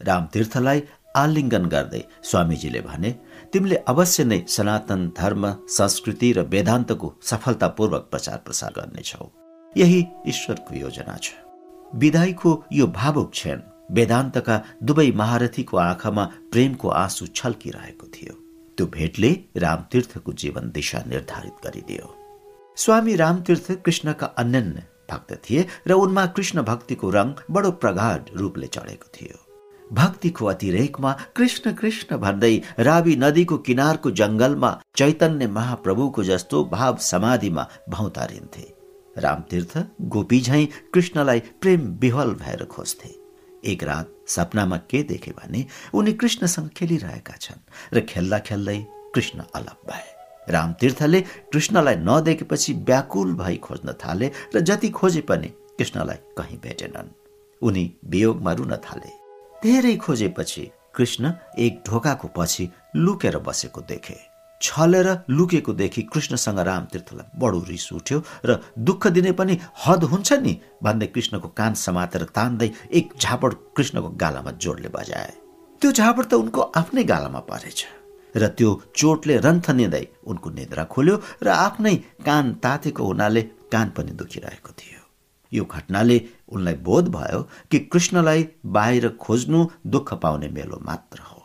रामतीर्थलाई 0.02 0.84
आलिङ्गन 1.18 1.66
गर्दै 1.70 2.02
स्वामीजीले 2.30 2.82
भने 2.82 3.12
तिमीले 3.54 3.76
अवश्य 3.92 4.24
नै 4.24 4.40
सनातन 4.56 5.08
धर्म 5.18 5.44
संस्कृति 5.78 6.32
र 6.34 6.42
वेदान्तको 6.56 7.14
सफलतापूर्वक 7.24 8.08
प्रचार 8.12 8.38
प्रसार 8.46 8.74
गर्नेछौ। 8.78 9.28
यही 9.74 10.00
ईश्वरको 10.28 10.76
योजना 10.76 11.16
छ। 11.18 11.32
विदाईको 11.94 12.52
यो 12.74 12.88
भावुक 13.00 13.32
क्षण 13.32 13.60
वेदान्तका 13.92 14.62
दुवै 14.84 15.12
महारथीको 15.12 15.78
आँखामा 15.78 16.26
प्रेमको 16.52 16.90
आँसु 16.90 17.28
छल्किरहेको 17.28 18.08
थियो। 18.08 18.34
त्यो 18.78 18.86
भेटले 18.88 19.32
रामतीर्थको 19.58 20.34
जीवन 20.34 20.72
दिशा 20.72 21.04
निर्धारित 21.08 21.66
गरिदियो। 21.66 22.16
स्वामी 22.78 23.16
रामतीर्थ 23.16 23.72
कृष्णका 23.72 24.26
अन्य 24.26 24.62
भक्त 25.12 25.34
थिए 25.34 25.66
र 25.88 25.94
उनमा 25.94 26.26
कृष्ण 26.26 26.62
भक्तिको 26.62 27.10
रङ 27.10 27.34
बडो 27.52 27.72
प्रगाढ 27.72 28.30
रूपले 28.36 28.68
चढेको 28.68 29.10
थियो। 29.16 29.38
भक्तिको 29.94 30.46
अतिरेकमा 30.46 31.12
कृष्ण 31.36 31.74
कृष्ण 31.74 32.18
भन्दै 32.18 32.62
रावी 32.80 33.16
नदीको 33.16 33.58
किनारको 33.58 34.12
जंगलमा 34.12 34.82
चैतन्य 34.96 35.48
महाप्रभुको 35.48 36.24
जस्तो 36.24 36.64
भाव 36.66 36.98
समाधिमा 36.98 37.68
भौतारिन्थे। 37.90 38.74
रामतीर्थ 39.18 39.78
गोपी 40.02 40.42
झैं 40.42 40.66
कृष्णलाई 40.94 41.40
प्रेम 41.40 41.82
विहल 42.02 42.34
भएर 42.34 42.66
खोज्थे। 42.66 43.25
एक 43.66 43.84
रात 43.84 44.12
सपनामा 44.28 44.78
के 44.90 45.04
देखे 45.04 45.32
भने 45.32 45.66
उनी 45.94 46.14
कृष्णसँग 46.14 46.70
खेलिरहेका 46.70 47.36
छन् 47.42 47.96
र 47.96 48.02
खेल्दा 48.02 48.40
खेल्दै 48.40 48.78
कृष्ण 49.16 49.44
अलप 49.56 49.82
भए। 49.90 50.52
रामतीर्थले 50.52 51.22
कृष्णलाई 51.22 51.96
नदेखेपछि 51.96 52.74
व्याकुल 52.74 53.34
भई 53.34 53.58
खोज्न 53.58 53.94
थाले 54.04 54.32
र 54.56 54.60
जति 54.60 54.90
खोजे 54.90 55.22
पनि 55.22 55.48
कृष्णलाई 55.78 56.18
कहीँ 56.38 56.60
भेटेनन्। 56.64 57.14
उनी 57.62 57.84
वियोगमा 58.06 58.52
रुन 58.54 58.76
थाले। 58.86 59.12
धेरै 59.64 59.96
खोजेपछि 59.96 60.70
कृष्ण 60.96 61.34
एक 61.60 61.82
ढोकाको 61.88 62.28
पछि 62.38 62.70
लुकेर 62.96 63.38
बसेको 63.38 63.82
देखे। 63.82 64.35
छलेर 64.62 65.08
लुकेको 65.30 65.74
देखि 65.74 66.02
कृष्णसँग 66.14 66.60
रामतीर्थलाई 66.68 67.28
बडो 67.40 67.60
रिस 67.70 67.92
उठ्यो 67.94 68.22
र 68.46 68.60
दुःख 68.80 69.08
दिने 69.16 69.32
पनि 69.40 69.60
हद 69.86 70.04
हुन्छ 70.12 70.34
नि 70.46 70.54
भन्दै 70.84 71.08
कृष्णको 71.16 71.48
कान 71.60 71.74
समातेर 71.86 72.24
तान्दै 72.36 72.70
एक 73.00 73.14
झापड 73.22 73.54
कृष्णको 73.76 74.10
गालामा 74.22 74.52
जोडले 74.64 74.90
बजाए। 74.96 75.34
त्यो 75.82 75.92
झापड 75.92 76.26
त 76.26 76.34
उनको 76.34 76.62
आफ्नै 76.82 77.04
गालामा 77.04 77.40
परेछ 77.52 77.86
र 78.36 78.48
त्यो 78.58 78.70
चोटले 78.96 79.38
रन्थनिँदै 79.46 80.06
उनको 80.28 80.50
निद्रा 80.50 80.84
खोल्यो 80.94 81.16
र 81.44 81.48
आफ्नै 81.68 81.96
कान 82.26 82.54
तातेको 82.64 83.04
हुनाले 83.04 83.42
कान 83.74 83.88
पनि 83.98 84.12
दुखिरहेको 84.20 84.72
थियो। 84.80 85.02
यो 85.52 85.64
घटनाले 85.66 86.18
उनलाई 86.50 86.76
बोध 86.88 87.06
भयो 87.12 87.42
कि 87.72 87.80
कृष्णलाई 87.92 88.48
बाहिर 88.76 89.08
खोज्नु 89.22 89.60
दुःख 89.94 90.14
पाउने 90.24 90.48
मेलो 90.58 90.80
मात्र 90.84 91.20
हो। 91.22 91.40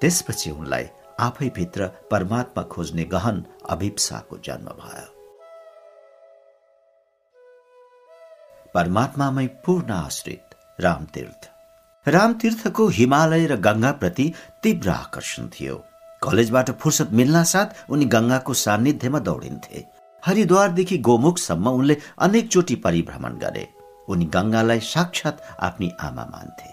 त्यसपछि 0.00 0.50
उनलाई 0.50 0.86
आफैभित्र 1.20 1.86
परमात्मा 1.86 2.62
खोज्ने 2.62 3.04
गहन 3.04 3.44
अभिप्साको 3.70 4.38
जन्म 4.38 4.66
भयो। 4.66 5.12
परमात्मामै 8.74 9.46
पूर्ण 9.46 9.92
आश्रित 9.92 10.44
रामतीर्थ। 10.80 11.50
रामतीर्थको 12.08 12.88
हिमालय 12.88 13.46
र 13.46 13.56
गङ्गाप्रति 13.56 14.34
तीव्र 14.62 14.90
आकर्षण 14.90 15.46
थियो। 15.46 15.84
कलेजबाट 16.22 16.70
फुर्सद 16.70 17.12
मिल्न 17.12 17.44
साथ 17.44 17.90
उनी 17.90 18.04
गङ्गाको 18.04 18.54
सान्निध्यमा 18.54 19.18
दौडिन्थे। 19.18 19.84
हरिद्वारदेखि 20.26 20.98
गोमुखसम्म 20.98 21.68
उनले 21.68 21.96
अनेकचोटि 22.18 22.74
परिभ्रमण 22.74 23.32
गरे। 23.38 23.68
उनी 24.08 24.24
गङ्गालाई 24.24 24.80
साक्षात 24.80 25.42
आफ्नी 25.60 25.92
आमा 26.00 26.24
मान्थे। 26.24 26.70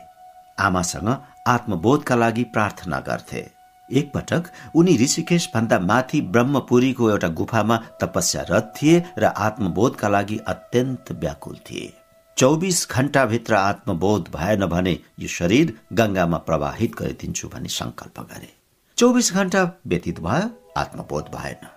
आमासँग 0.59 1.17
आत्मबोधका 1.47 2.15
लागि 2.15 2.43
प्रार्थना 2.43 2.99
गर्थे। 2.99 3.62
एकपटक 3.99 4.43
उनी 4.75 4.97
ऋषिकेश 4.97 5.49
भन्दा 5.55 5.79
माथि 5.79 6.21
ब्रह्मपुरीको 6.33 7.09
एउटा 7.09 7.27
गुफामा 7.39 7.77
तपस्यारत 8.01 8.73
थिए 8.77 9.03
र 9.17 9.33
आत्मबोधका 9.47 10.07
लागि 10.09 10.37
अत्यन्त 10.47 11.11
व्याकुल 11.11 11.57
थिए। 11.69 11.93
चौबिस 12.37 12.87
घण्टाभित्र 12.91 13.53
आत्मबोध 13.55 14.29
भएन 14.35 14.65
भने 14.65 14.97
यो 15.19 15.27
शरीर 15.27 15.73
गङ्गामा 15.93 16.37
प्रवाहित 16.47 16.95
गरिदिन्छु 16.95 17.47
भनी 17.47 17.69
संकल्प 17.69 18.19
गरे। 18.31 18.49
चौबिस 18.97 19.33
घण्टा 19.33 19.63
व्यतीत 19.87 20.19
भयो 20.19 20.49
आत्मबोध 20.77 21.29
भएन। 21.35 21.67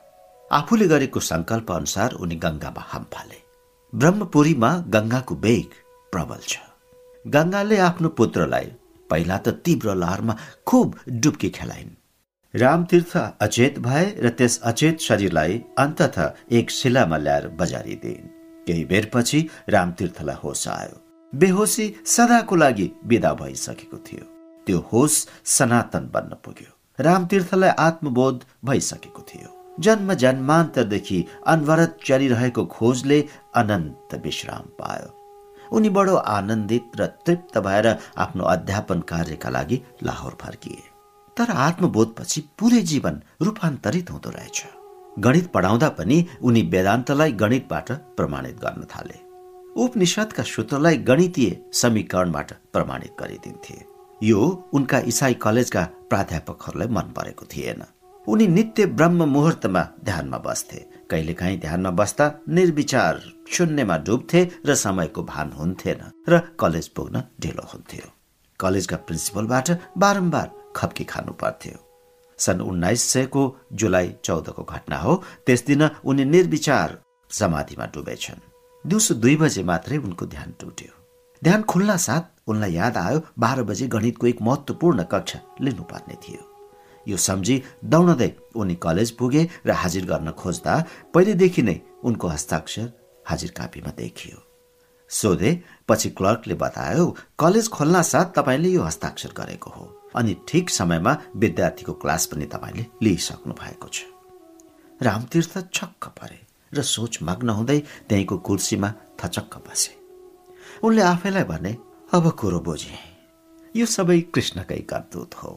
आफूले 0.51 0.87
गरेको 0.89 1.21
संकल्प 1.21 1.71
अनुसार 1.73 2.13
उनी 2.23 2.37
गङ्गामा 2.45 2.83
हाम 2.89 3.05
फाले। 3.13 3.39
ब्रह्मपुरीमा 3.93 4.71
गङ्गाको 4.95 5.35
वेग 5.45 5.71
प्रबल 6.13 6.41
छ। 6.49 6.59
गङ्गाले 7.25 7.79
आफ्नो 7.91 8.09
पुत्रलाई 8.19 8.71
पहिला 9.11 9.37
त 9.39 9.49
तीव्र 9.65 9.95
लहरमा 9.95 10.37
खुब 10.67 10.99
डुब्की 11.23 11.49
खेलाइन्। 11.49 11.96
रामतीर्थ 12.57 13.17
अचेत 13.41 13.79
भए 13.79 14.05
र 14.19 14.29
त्यस 14.29 14.61
अचेत 14.65 15.01
शरीरलाई 15.01 15.61
अन्तत 15.79 16.15
एक 16.53 16.71
शिलामा 16.71 17.17
ल्याएर 17.17 17.49
बजारिदिन् 17.49 18.31
केही 18.67 18.85
बेरपछि 18.85 19.41
रामतीर्थलाई 19.69 20.37
होस 20.45 20.69
आयो। 20.69 20.97
बेहोसी 21.33 21.87
सदाको 22.07 22.57
लागि 22.57 22.87
विदा 23.05 23.33
भइसकेको 23.35 23.99
थियो। 24.07 24.25
त्यो 24.67 24.79
होस 24.93 25.15
सनातन 25.57 26.09
बन्न 26.15 26.41
पुग्यो। 26.45 26.73
रामतीर्थलाई 27.05 27.71
आत्मबोध 27.79 28.45
भइसकेको 28.65 29.27
थियो। 29.29 29.77
जन्म 29.81 30.15
जन्मान्तरदेखि 30.15 31.25
अनवरत 31.47 31.99
चलिरहेको 32.07 32.65
खोजले 32.65 33.21
अनन्त 33.55 34.21
विश्राम 34.25 34.67
पायो। 34.81 35.15
उनी 35.77 35.89
बडो 35.91 36.17
आनन्दित 36.17 37.01
र 37.01 37.07
तृप्त 37.27 37.59
भएर 37.59 37.97
आफ्नो 38.17 38.45
अध्यापन 38.45 39.01
कार्यका 39.01 39.51
लागि 39.51 39.83
लाहोर 40.03 40.37
फर्किए। 40.41 40.96
तर 41.39 41.51
आत्मबोधपछि 41.67 42.41
पुरै 42.59 42.81
जीवन 42.83 43.21
रूपान्तरित 43.43 44.11
हुँदो 44.11 44.31
रहेछ। 44.31 44.63
गणित 45.19 45.47
पढाउँदा 45.55 45.89
पनि 45.99 46.25
उनी 46.43 46.63
वेदान्तलाई 46.73 47.33
गणितबाट 47.43 47.93
प्रमाणित 48.17 48.57
गर्न 48.61 48.85
थाले। 48.93 49.19
उपनिषदका 49.77 50.43
सूत्रलाई 50.43 50.97
गणितीय 51.09 51.51
समीकरणबाट 51.73 52.53
प्रमाणित 52.73 53.13
गरिदिन्थे। 53.21 53.77
यो 54.21 54.41
उनका 54.73 54.99
इसाई 55.13 55.35
कलेजका 55.35 55.83
प्राध्यापकहरूलाई 56.11 56.89
मन 56.89 57.13
परेको 57.17 57.45
थिएन। 57.53 57.83
उनी 58.27 58.47
नित्य 58.47 58.87
ब्रह्म 58.99 59.29
मुहुर्तमा 59.29 59.83
ध्यानमा 60.05 60.39
बस्थे। 60.39 60.79
कहिलेकाहीँ 61.11 61.59
ध्यानमा 61.61 61.91
बस्दा 61.91 62.27
निर्विचार 62.49 63.21
शून्यमा 63.53 63.97
डुब्थे 63.97 64.41
र 64.67 64.75
समयको 64.75 65.23
भान 65.23 65.53
हुन्थेन 65.53 66.01
र 66.29 66.41
कलेज 66.61 66.89
पुग्न 66.89 67.23
ढिलो 67.41 67.67
हुन्थ्यो। 67.73 68.11
कलेजका 68.61 68.97
प्रिन्सिपलबाट 68.97 69.71
बारम्बार 69.99 70.49
खप्की 70.77 71.05
खानु 71.05 71.33
पर्थ्यो। 71.33 71.79
सन् 72.39 72.61
उन्नाइस 72.61 73.03
सयको 73.03 73.43
जुलाई 73.73 74.15
चौधको 74.25 74.63
घटना 74.65 74.97
हो। 74.99 75.23
त्यस 75.47 75.65
दिन 75.67 75.83
उनी 76.05 76.25
निर्विचार 76.25 76.99
समाधिमा 77.31 77.87
डुबेछन्। 77.87 78.41
दिउँसो 78.85 79.15
दुई 79.15 79.37
बजे 79.37 79.63
मात्रै 79.63 79.97
उनको 79.97 80.27
ध्यान 80.27 80.55
टुट्यो। 80.61 80.93
ध्यान 81.43 81.63
खुल्न 81.63 81.97
साथ 81.97 82.49
उनलाई 82.49 82.73
याद 82.73 82.97
आयो 82.97 83.21
बाह्र 83.39 83.63
बजे 83.63 83.87
गणितको 83.87 84.27
एक 84.27 84.43
महत्वपूर्ण 84.43 85.03
कक्षा 85.03 85.41
लिनुपर्ने 85.61 86.15
थियो। 86.15 86.43
यो 87.09 87.17
सम्झी 87.17 87.63
दौडदै 87.85 88.31
उनी 88.55 88.75
कलेज 88.75 89.11
पुगे 89.11 89.49
र 89.67 89.71
हाजिर 89.73 90.05
गर्न 90.05 90.31
खोज्दा 90.31 90.75
पहिलेदेखि 91.15 91.63
नै 91.63 91.81
उनको 92.05 92.29
हस्ताक्षर 92.29 92.93
हाजिर 93.27 93.51
कापीमा 93.51 93.91
देखियो। 93.97 94.39
सोधे 95.11 95.51
पछि 95.89 96.11
क्लर्कले 96.11 96.55
बतायो 96.55 97.05
कलेज 97.39 97.69
खोल्न 97.69 98.03
साथ 98.03 98.27
तपाईँले 98.37 98.69
यो 98.69 98.83
हस्ताक्षर 98.83 99.33
गरेको 99.37 99.71
हो। 99.71 99.96
अनि 100.17 100.37
ठिक 100.49 100.71
समयमा 100.71 101.17
विद्यार्थीको 101.37 101.93
क्लास 101.93 102.27
पनि 102.27 102.47
तपाईँले 102.47 102.85
लिइसक्नु 103.03 103.55
भएको 103.55 103.89
छ। 103.89 104.05
रामतीर्थ 105.01 105.55
छक्क 105.73 106.09
परे 106.19 106.41
र 106.73 106.83
सोच 106.83 107.19
मग्न 107.23 107.51
हुँदै 107.51 107.79
त्यहीँको 108.09 108.37
कुर्सीमा 108.39 108.93
थचक्क 109.21 109.55
बसे। 109.67 109.93
उनले 110.85 111.03
आफैलाई 111.03 111.45
भने 111.45 111.77
अब 112.15 112.31
कुरो 112.31 112.61
बुझे। 112.61 112.97
यो 113.75 113.87
सबै 113.87 114.21
कृष्णकै 114.35 114.81
करतुत 114.91 115.35
हो। 115.35 115.51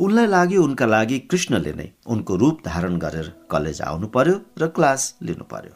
उनलाई 0.00 0.26
लाग्यो 0.26 0.62
उनका 0.62 0.86
लागि 0.86 1.18
कृष्णले 1.30 1.72
नै 1.72 1.88
उनको 2.06 2.36
रूप 2.36 2.62
धारण 2.66 2.98
गरेर 2.98 3.28
कलेज 3.50 3.80
आउनु 3.82 4.06
पर्यो 4.06 4.36
र 4.58 4.66
क्लास 4.66 5.14
लिनु 5.22 5.44
पर्यो। 5.44 5.74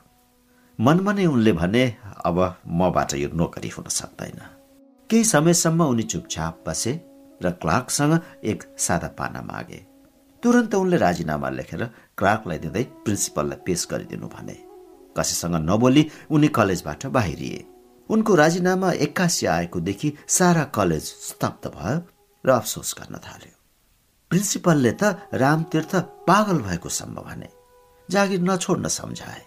मनमा 0.78 1.12
नै 1.12 1.26
उनले 1.26 1.52
भने 1.52 1.84
अब 2.24 2.38
मबाट 2.80 3.14
यो 3.14 3.28
नोकरी 3.34 3.68
हुन 3.68 3.88
सक्दैन। 3.90 4.40
केही 5.11 5.24
समयसम्म 5.24 5.82
उनी 5.84 6.02
चुपचाप 6.02 6.64
बसे 6.66 6.92
र 7.43 7.51
क्लार्कसँग 7.62 8.18
एक 8.45 8.62
सादा 8.78 9.09
पाना 9.18 9.43
मागे। 9.43 9.80
तुरन्त 10.43 10.74
उनले 10.74 10.97
राजीनामा 10.97 11.49
लेखेर 11.51 11.84
क्लार्कलाई 12.18 12.59
दिँदै 12.59 12.82
प्रिन्सिपललाई 13.05 13.59
पेश 13.66 13.87
गरिदिनु 13.91 14.28
भने। 14.28 14.57
कसैसँग 15.16 15.55
नबोली 15.70 16.03
उनी 16.30 16.49
कलेजबाट 16.49 17.07
बाहिरिए। 17.07 17.64
उनको 18.11 18.34
राजीनामा 18.34 18.91
एक्कासी 19.05 19.47
आएको 19.47 19.80
देखि 19.80 20.12
सारा 20.28 20.64
कलेज 20.70 21.03
स्तब्ध 21.03 21.64
भयो 21.68 21.99
र 22.45 22.51
अफसोस 22.53 22.95
गर्न 22.99 23.18
थाल्यो। 23.18 23.55
प्रिन्सिपलले 24.30 24.93
त 24.93 25.03
रामतीर्थ 25.34 25.95
पागल 26.28 26.59
भएको 26.62 26.89
सम्भव 26.91 27.22
भने 27.22 27.49
जागिर 28.09 28.41
नछोड्न 28.41 28.89
सम्झाए। 28.89 29.43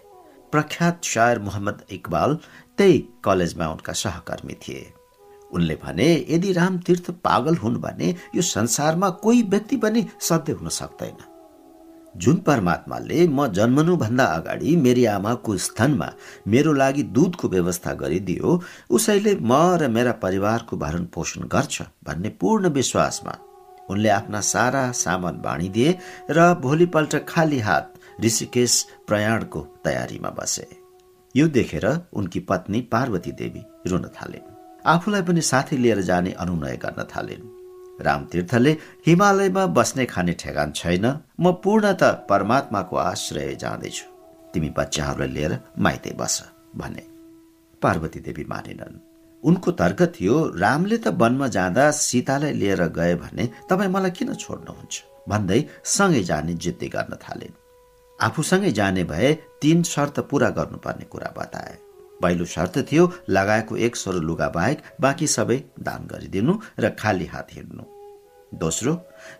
प्रख्यात 0.52 1.04
शायर 1.04 1.38
मोहम्मद 1.38 1.84
इकबाल 1.90 2.38
त्यही 2.78 2.98
कलेजमा 3.24 3.66
उनका 3.68 3.92
सहकर्मी 3.92 4.54
थिए। 4.62 4.82
उनले 5.52 5.74
भने 5.84 6.08
यदि 6.28 6.52
रामतीर्थ 6.52 7.10
पागल 7.24 7.56
हुन् 7.56 7.80
भने 7.80 8.14
यो 8.34 8.42
संसारमा 8.44 9.10
कोही 9.24 9.42
व्यक्ति 9.42 9.76
पनि 9.76 10.06
सधैँ 10.20 10.56
हुन 10.56 10.68
सक्दैन। 10.70 11.18
जुन 12.14 12.36
परमात्माले 12.46 13.26
म 13.28 13.46
जन्मनुभन्दा 13.48 14.24
अगाडि 14.26 14.74
मेरी 14.76 15.04
आमाको 15.06 15.56
स्थानमा 15.56 16.08
मेरो 16.48 16.72
लागि 16.72 17.02
दुधको 17.16 17.48
व्यवस्था 17.48 17.92
गरिदियो 17.94 18.60
उसैले 18.90 19.34
म 19.42 19.52
र 19.78 19.88
मेरा 19.88 20.12
परिवारको 20.22 20.76
भरण 20.76 21.04
पोषण 21.14 21.46
गर्छ 21.48 21.82
भन्ने 22.04 22.28
पूर्ण 22.40 22.68
विश्वासमा 22.70 23.36
उनले 23.90 24.08
आफ्ना 24.10 24.40
सारा 24.48 24.90
सामान 24.96 25.40
बाँडिदिए 25.40 25.96
र 26.30 26.52
भोलिपल्ट 26.62 27.16
खाली 27.28 27.58
हात 27.60 27.94
ऋषिकेश 28.24 28.82
प्रयाणको 29.08 29.60
तयारीमा 29.84 30.30
बसे। 30.30 30.68
यो 31.34 31.46
देखेर 31.48 31.86
उनकी 32.12 32.40
पत्नी 32.40 32.80
पार्वती 32.92 33.32
देवी 33.32 33.62
रुन 33.86 34.10
थालिन् 34.16 34.49
आफूलाई 34.86 35.22
पनि 35.22 35.42
साथी 35.42 35.76
लिएर 35.76 36.00
जाने 36.00 36.30
अनुनय 36.32 36.76
गर्न 36.76 37.04
थालिन्। 37.16 37.48
रामतीर्थले 38.06 38.72
हिमालयमा 39.06 39.66
बस्ने 39.66 40.04
खाने 40.06 40.32
ठेगान 40.32 40.72
छैन। 40.72 41.06
म 41.40 41.52
पूर्णत 41.64 42.02
परमात्माको 42.30 42.96
आश्रय 42.96 43.54
जाँदैछु। 43.54 44.04
तिमी 44.54 44.70
बच्चाहरूलाई 44.76 45.28
लिएर 45.28 45.58
माइते 45.78 46.12
बस 46.18 46.42
भने 46.76 47.02
पार्वती 47.82 48.20
देवी 48.20 48.44
मानेनन्। 48.44 48.98
उनको 49.44 49.70
तर्क 49.72 50.02
थियो 50.16 50.36
रामले 50.56 50.96
त 50.98 51.08
वनमा 51.08 51.48
जाँदा 51.48 51.90
सीतालाई 51.90 52.52
लिएर 52.52 52.82
गए 52.88 53.14
भने 53.14 53.48
तपाईँ 53.70 53.90
मलाई 53.90 54.10
किन 54.10 54.34
छोड्नुहुन्छ? 54.34 54.94
भन्दै 55.28 55.60
सँगै 55.84 56.22
जाने 56.22 56.54
जिद्दी 56.54 56.88
गर्न 56.88 57.16
थालिन्। 57.16 57.58
आफूसँगै 58.20 58.72
जाने 58.72 59.04
भए 59.04 59.34
तीन 59.60 59.82
शर्त 59.82 60.20
पूरा 60.20 60.48
गर्नुपर्ने 60.50 61.04
कुरा 61.04 61.34
बताए। 61.38 61.78
पहिलो 62.22 62.44
शर्त 62.46 62.78
थियो 62.92 63.10
लगाएको 63.30 63.76
एक 63.78 63.96
सौ 63.96 64.12
लुगा 64.12 64.48
बाहेक 64.48 64.82
बाँकी 65.00 65.26
सबै 65.28 65.56
दान 65.80 66.06
गरिदिनु 66.06 66.58
र 66.80 66.90
खाली 66.98 67.26
हात 67.26 67.48
हिँड्नु। 67.52 67.84
दोस्रो 68.52 68.92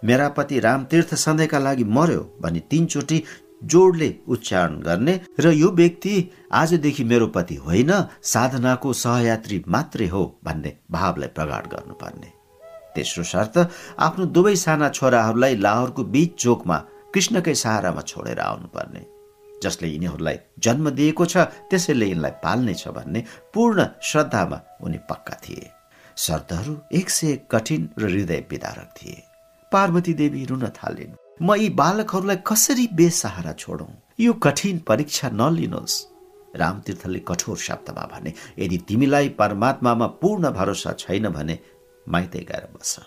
मेरा 0.05 0.29
पति 0.29 0.59
रामतीर्थ 0.61 1.15
सधैँका 1.17 1.59
लागि 1.59 1.85
मर्यो 1.85 2.21
भनी 2.43 2.61
तीनचोटि 2.71 3.23
जोडले 3.65 4.15
उच्चारण 4.29 4.79
गर्ने 4.81 5.21
र 5.41 5.51
यो 5.53 5.71
व्यक्ति 5.71 6.13
आजदेखि 6.53 7.05
मेरो 7.05 7.27
पति 7.27 7.55
होइन 7.57 7.93
साधनाको 8.25 8.93
सहयात्री 8.93 9.63
मात्रै 9.69 10.07
हो 10.07 10.23
भन्ने 10.45 10.77
भावलाई 10.91 11.29
प्रगाड 11.29 11.67
गर्नुपर्ने। 11.67 12.33
तेस्रो 12.95 13.25
शर्त 13.25 13.59
आफ्नो 13.99 14.25
दुवै 14.27 14.57
साना 14.57 14.89
छोराहरूलाई 14.89 15.57
लाहोरको 15.57 16.05
बीच 16.05 16.41
चोकमा 16.43 16.79
कृष्णकै 17.15 17.55
सहारामा 17.55 18.03
छोडेर 18.03 18.41
आउनुपर्ने। 18.41 19.07
जसले 19.63 19.89
यिनीहरूलाई 19.89 20.39
जन्म 20.59 20.91
दिएको 20.91 21.25
छ 21.27 21.37
त्यसैले 21.71 22.07
यिनलाई 22.07 22.31
पाल्नेछ 22.45 22.89
भन्ने 22.89 23.25
पूर्ण 23.55 23.87
श्रद्धामा 24.03 24.61
उनी 24.83 24.99
पक्का 25.11 25.37
थिए। 25.45 25.71
शर्तहरू 26.17 26.77
एक 26.93 27.11
से 27.11 27.37
कठिन 27.51 27.89
र 27.99 28.05
हृदय 28.05 28.45
विदारक 28.51 28.95
थिए। 28.97 29.23
पार्वती 29.73 30.15
देवी 30.15 30.45
रुन 30.45 30.67
थालिन्। 30.69 31.17
म 31.43 31.55
यी 31.55 31.69
बालकहरूलाई 31.71 32.39
कसरी 32.47 32.89
बेसहारा 32.93 33.53
छोडौँ? 33.53 33.93
यो 34.21 34.33
कठिन 34.33 34.79
परीक्षा 34.79 35.29
नलिनुहोस्। 35.33 36.07
रामतीर्थले 36.57 37.19
कठोर 37.19 37.57
शब्दमा 37.57 38.05
भने 38.13 38.33
यदि 38.59 38.79
तिमीलाई 38.89 39.29
परमात्मामा 39.39 40.07
पूर्ण 40.21 40.51
भरोसा 40.51 40.93
छैन 40.93 41.29
भने 41.29 41.59
माइतै 42.09 42.39
गएर 42.41 42.69
बस। 42.75 42.99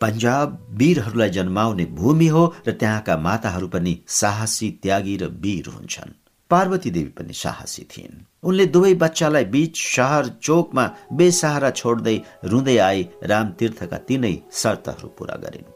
पन्जाब 0.00 0.76
वीरहरूलाई 0.78 1.30
जन्माउने 1.30 1.84
भूमि 1.98 2.26
हो 2.26 2.44
र 2.68 2.72
त्यहाँका 2.72 3.16
माताहरू 3.16 3.68
पनि 3.68 3.98
साहसी 4.20 4.70
त्यागी 4.82 5.16
र 5.16 5.26
वीर 5.42 5.68
हुन्छन्। 5.68 6.12
पार्वती 6.50 6.90
देवी 6.90 7.10
पनि 7.18 7.32
साहसी 7.34 7.82
थिइन्। 7.92 8.24
उनले 8.42 8.66
दुवै 8.66 8.92
बच्चालाई 8.94 9.44
बीच 9.44 9.76
सहर 9.76 10.26
चोकमा 10.42 10.84
बेसहारा 11.12 11.70
छोड्दै 11.70 12.16
रुँदै 12.44 12.76
आई 12.78 13.08
रामतीर्थका 13.24 13.98
तीनै 14.08 14.34
शर्तहरू 14.52 15.08
पूरा 15.18 15.36
गरिन्। 15.44 15.72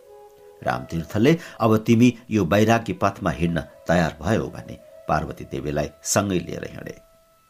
रामतीर्थले 0.62 1.32
अब 1.60 1.76
तिमी 1.86 2.08
यो 2.30 2.44
वैराग्य 2.44 2.92
पथमा 3.02 3.30
हिँड्न 3.30 3.60
तयार 3.88 4.16
भयो 4.22 4.46
भने 4.54 4.76
पार्वती 5.08 5.44
देवीलाई 5.52 5.88
सँगै 6.04 6.38
लिएर 6.38 6.64
हिँडे। 6.72 6.94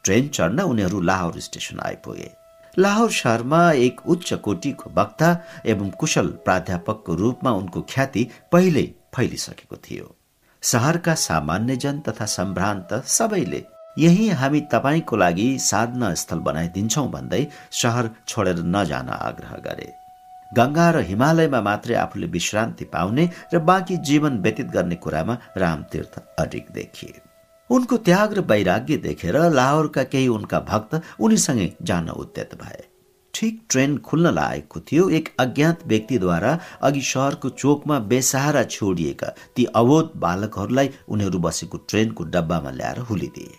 ट्रेन 0.05 0.29
चढ्न 0.29 0.61
उनीहरू 0.63 1.01
लाहोर 1.01 1.41
स्टेसन 1.41 1.81
आइपुगे। 1.81 2.31
लाहोर 2.79 3.11
शहरमा 3.11 3.61
एक 3.73 4.01
उच्च 4.07 4.33
कोटीको 4.45 4.91
वक्ता 4.95 5.29
एवं 5.67 5.91
कुशल 6.01 6.29
प्राध्यापकको 6.45 7.15
रूपमा 7.15 7.51
उनको 7.53 7.83
ख्याति 7.91 8.27
पहिल्यै 8.53 8.87
फैलिसकेको 9.15 9.77
थियो। 9.77 10.17
सहरका 10.63 11.15
सामान्यजन 11.15 12.01
तथा 12.09 12.27
सम्भ्रान्त 12.27 12.93
सबैले 13.07 13.65
यही 13.99 14.29
हामी 14.41 14.61
तपाईँको 14.73 15.17
लागि 15.17 15.47
साधना 15.61 16.13
स्थल 16.15 16.39
बनाइदिन्छौ 16.49 17.07
भन्दै 17.07 17.47
सहर 17.73 18.11
छोडेर 18.29 18.59
नजान 18.75 19.09
आग्रह 19.11 19.57
गरे। 19.67 19.89
गङ्गा 20.53 20.91
र 20.91 21.01
हिमालयमा 21.09 21.61
मात्रै 21.61 21.95
आफूले 21.95 22.27
विश्रान्ति 22.27 22.85
पाउने 22.85 23.29
र 23.55 23.59
बाँकी 23.71 23.97
जीवन 24.09 24.39
व्यतीत 24.43 24.71
गर्ने 24.77 24.97
कुरामा 24.97 25.39
रामतीर्थ 25.57 26.23
अडिक 26.39 26.71
देखिए। 26.73 27.21
उनको 27.71 27.97
त्याग 28.07 28.33
र 28.33 28.41
वैराग्य 28.51 28.97
देखेर 28.99 29.37
लाहोरका 29.51 30.03
केही 30.05 30.29
उनका 30.29 30.61
भक्त 30.71 31.01
उनीसँगै 31.21 31.73
जान 31.83 32.09
उद्यत 32.13 32.55
भए। 32.63 32.83
ठिक 33.35 33.61
ट्रेन 33.71 33.97
खुल्न 33.99 34.31
लागेको 34.35 34.81
थियो। 34.83 35.09
एक 35.11 35.29
अज्ञात 35.39 35.87
व्यक्तिद्वारा 35.87 36.59
अघि 36.83 37.03
सहरको 37.03 37.49
चोकमा 37.53 37.99
बेसहारा 38.11 38.63
छोडिएका 38.67 39.29
ती 39.57 39.65
अवोध 39.75 40.11
बालकहरूलाई 40.17 40.91
उनीहरू 41.09 41.39
बसेको 41.39 41.79
ट्रेनको 41.89 42.25
डब्बामा 42.35 42.71
ल्याएर 42.71 42.99
हुलिदिए। 43.11 43.55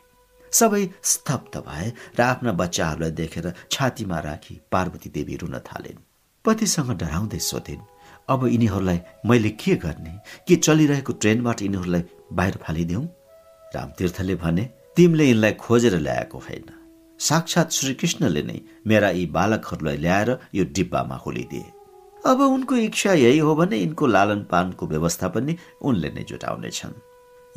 सबै 0.51 0.84
स्तब्ध 1.03 1.57
भए 1.68 1.88
र 2.20 2.22
आफ्ना 2.22 2.51
बच्चाहरूलाई 2.53 3.12
देखेर 3.12 3.53
छातीमा 3.72 4.20
राखी 4.20 4.59
पार्वती 4.72 5.09
देवी 5.09 5.36
रुन 5.36 5.57
थालिन्। 5.64 6.03
पतिसँग 6.45 6.91
डराउँदै 6.99 7.39
सोधिन् 7.41 7.88
अब 8.30 8.45
यिनीहरूलाई 8.47 8.99
मैले 9.26 9.49
के 9.55 9.76
गर्ने? 9.78 10.14
के 10.47 10.55
चलिरहेको 10.57 11.14
ट्रेनबाट 11.14 11.62
यिनीहरूलाई 11.62 12.03
बाहिर 12.34 12.59
फालिदिउँ 12.62 13.07
रामतीर्थले 13.76 14.36
भने 14.36 14.63
तिमीले 14.95 15.26
यिनलाई 15.26 15.53
खोजेर 15.53 15.95
ल्याएको 15.99 16.38
होइन। 16.38 16.69
साक्षात् 17.19 17.72
श्रीकृष्णले 17.72 18.43
नै 18.43 18.59
मेरा 18.88 19.09
यी 19.09 19.26
बालकहरूलाई 19.26 19.97
ल्याएर 19.97 20.30
यो 20.55 20.63
डिब्बामा 20.76 21.15
होलिदिए। 21.15 21.65
अब 22.26 22.39
उनको 22.41 22.76
इच्छा 22.76 23.13
यही 23.13 23.38
हो 23.38 23.55
भने 23.55 23.78
यिनको 23.78 24.07
लालन 24.07 24.41
पानको 24.43 24.88
व्यवस्था 24.88 25.28
पनि 25.28 25.57
उनले 25.82 26.09
नै 26.09 26.24
जुटाउनेछन्। 26.24 26.93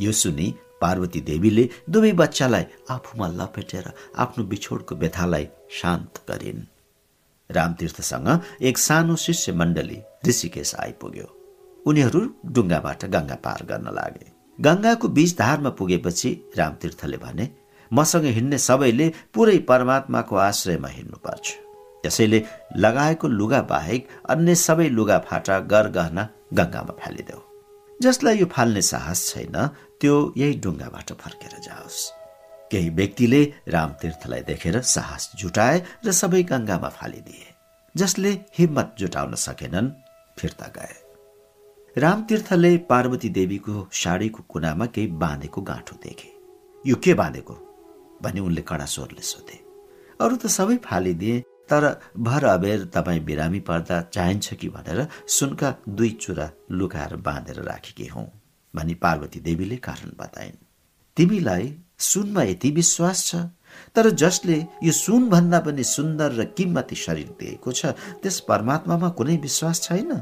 यो 0.01 0.13
सुनि 0.13 0.55
पार्वती 0.81 1.21
देवीले 1.21 1.65
दुवै 1.91 2.13
बच्चालाई 2.13 2.65
आफूमा 2.91 3.29
लपेटेर 3.29 3.93
आफ्नो 4.17 4.45
बिछोडको 4.45 4.95
व्यथालाई 4.95 5.47
शान्त 5.71 6.23
गरिन्। 6.29 6.63
रामतीर्थसँग 7.51 8.29
एक 8.63 8.79
सानो 8.79 9.17
शिष्य 9.17 9.53
मण्डली 9.53 9.99
ऋषिकेश 10.29 10.75
आइपुग्यो। 10.75 11.27
उनीहरू 11.87 12.21
डुङ्गाबाट 12.47 13.05
गङ्गा 13.05 13.35
पार 13.35 13.61
गर्न 13.65 13.89
लागे। 13.95 14.34
गङ्गाको 14.59 15.09
बीच 15.09 15.37
धारमा 15.39 15.71
पुगेपछि 15.79 16.31
रामतीर्थले 16.59 17.17
भने 17.17 17.49
मसँग 17.91 18.25
हिँड्ने 18.37 18.59
सबैले 18.59 19.13
पुरै 19.35 19.59
परमात्माको 19.69 20.37
आश्रयमा 20.37 20.89
हिँड्नुपर्छ 20.89 21.47
त्यसैले 22.03 22.43
लगाएको 22.77 23.29
लुगा 23.29 23.61
बाहेक 23.71 24.09
अन्य 24.29 24.55
सबै 24.67 24.89
लुगा 24.89 25.19
फाटा 25.29 25.59
गर 25.73 25.89
गहना 25.97 26.29
गङ्गामा 26.55 26.95
फालिदेऊ। 27.01 27.41
जसलाई 28.03 28.39
यो 28.39 28.47
फाल्ने 28.47 28.83
साहस 28.83 29.21
छैन 29.29 29.57
त्यो 30.01 30.15
यही 30.37 30.55
डुङ्गाबाट 30.65 31.13
फर्केर 31.23 31.55
जाओस् 31.67 32.01
केही 32.71 32.89
व्यक्तिले 32.99 33.43
रामतीर्थलाई 33.69 34.43
देखेर 34.51 34.81
साहस 34.95 35.31
जुटाए 35.41 35.77
र 36.07 36.13
सबै 36.21 36.43
गङ्गामा 36.53 36.89
फालिदिए। 36.99 37.47
जसले 37.95 38.31
हिम्मत 38.59 38.95
जुटाउन 38.99 39.35
सकेनन् 39.47 39.91
फिर्ता 40.39 40.69
गए। 40.77 41.04
रामतीर्थले 41.97 42.77
पार्वती 42.91 43.29
देवीको 43.31 43.87
साडीको 43.95 44.43
कुनामा 44.51 44.87
केही 44.87 45.07
बाँधेको 45.15 45.61
गाँठो 45.63 45.97
देखे। 46.05 46.29
यो 46.85 46.97
के 46.97 47.15
बाँधेको? 47.15 47.55
भनी 48.23 48.41
उनले 48.41 48.63
कडा 48.67 48.85
स्वरले 48.85 49.23
सोधे। 49.23 49.59
अरू 50.21 50.37
त 50.37 50.47
सबै 50.51 50.77
फालिदिए 50.83 51.39
तर 51.71 51.87
भर 52.19 52.45
अबेर 52.45 52.85
तपाईँ 52.95 53.21
बिरामी 53.25 53.61
पर्दा 53.71 54.01
चाहिन्छ 54.11 54.55
कि 54.55 54.69
भनेर 54.75 55.07
सुनका 55.39 55.75
दुई 55.89 56.11
चुरा 56.19 56.51
लुकाएर 56.73 57.17
बाँधेर 57.23 57.63
राखेकी 57.63 58.07
हौ 58.07 58.27
भनी 58.75 58.95
पार्वती 58.99 59.41
देवीले 59.47 59.77
कारण 59.87 60.11
बताइन्। 60.19 60.59
तिमीलाई 61.17 61.75
सुनमा 62.11 62.43
यति 62.43 62.71
विश्वास 62.75 63.27
छ 63.27 63.47
तर 63.95 64.11
जसले 64.19 64.59
यो 64.83 64.93
सुनभन्दा 64.93 65.61
पनि 65.63 65.85
सुन्दर 65.87 66.33
र 66.33 66.45
किम्मती 66.59 66.97
शरीर 66.99 67.35
दिएको 67.41 67.73
छ 67.73 67.95
त्यस 68.23 68.41
परमात्मामा 68.51 69.09
कुनै 69.15 69.37
विश्वास 69.39 69.83
छैन? 69.83 70.13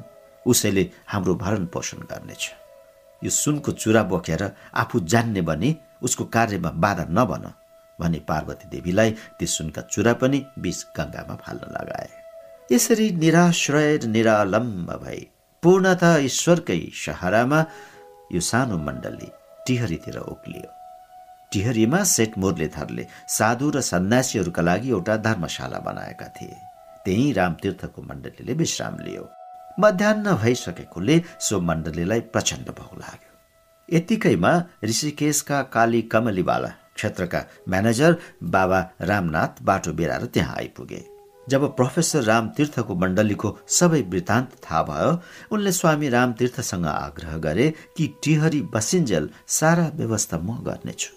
उसैले 0.47 0.91
हाम्रो 1.07 1.35
भरण 1.35 1.67
पोषण 1.67 1.99
गर्नेछ। 2.11 2.51
यो 3.23 3.31
सुनको 3.31 3.73
चुरा 3.73 4.03
बोकेर 4.03 4.43
आफू 4.75 5.01
जान्ने 5.07 5.43
भने 5.43 5.75
उसको 6.03 6.25
कार्यमा 6.25 6.71
बाधा 6.83 7.05
नबन 7.11 7.45
भने 7.99 8.19
पार्वती 8.29 8.69
देवीलाई 8.69 9.11
ती 9.39 9.47
सुनका 9.47 9.83
चुरा 9.83 10.13
पनि 10.21 10.45
बीच 10.59 10.79
गङ्गामा 10.97 11.35
फाल्न 11.43 11.71
लगाए। 11.71 12.09
यसरी 12.73 13.11
निराश्रय 13.13 13.99
निरालम्ब 14.07 14.91
भई 15.05 15.21
पूर्णत 15.63 16.03
ईश्वरकै 16.21 16.81
सहारामा 16.97 17.65
यो 18.33 18.41
सानो 18.41 18.79
मण्डली 18.79 19.29
टिहरीतिर 19.67 20.19
उक्लियो। 20.19 20.71
टिहरीमा 21.53 22.03
सेठ 22.05 22.39
मुरलीधरले 22.39 23.07
साधु 23.29 23.71
र 23.71 23.81
सन्यासीहरूका 23.81 24.63
लागि 24.63 24.91
एउटा 24.91 25.17
धर्मशाला 25.27 25.79
बनाएका 25.87 26.29
थिए। 26.37 26.57
त्यही 27.05 27.33
रामतीर्थको 27.33 28.03
मण्डलीले 28.03 28.53
विश्राम 28.55 28.99
लियो। 28.99 29.25
मध्याह 29.81 30.35
भइसकेकोले 30.35 31.21
सो 31.41 31.61
मण्डलीलाई 31.61 32.21
प्रचण्ड 32.33 32.69
भौ 32.71 32.97
लाग्यो। 32.97 33.97
यतिकैमा 33.97 34.53
ऋषिकेशका 34.85 35.63
काली 35.73 36.03
कमलीवाला 36.03 36.69
क्षेत्रका 36.97 37.41
म्यानेजर 37.69 38.17
बाबा 38.53 38.81
रामनाथ 39.01 39.63
बाटो 39.63 39.93
बेराएर 39.93 40.25
त्यहाँ 40.27 40.57
आइपुगे। 40.57 41.05
जब 41.47 41.65
प्रोफेसर 41.77 42.23
रामतीर्थको 42.23 42.95
मण्डलीको 42.95 43.57
सबै 43.69 44.01
वृत्तान्त 44.03 44.51
थाहा 44.65 44.83
भयो 44.83 45.19
उनले 45.53 45.73
स्वामी 45.73 46.09
रामतीर्थसँग 46.09 46.87
आग्रह 46.87 47.37
गरे 47.39 47.69
कि 47.97 48.07
टिहरी 48.25 48.61
बसिन्जेल 48.75 49.29
सारा 49.49 49.91
व्यवस्था 49.95 50.39
म 50.39 50.59
गर्नेछु। 50.67 51.11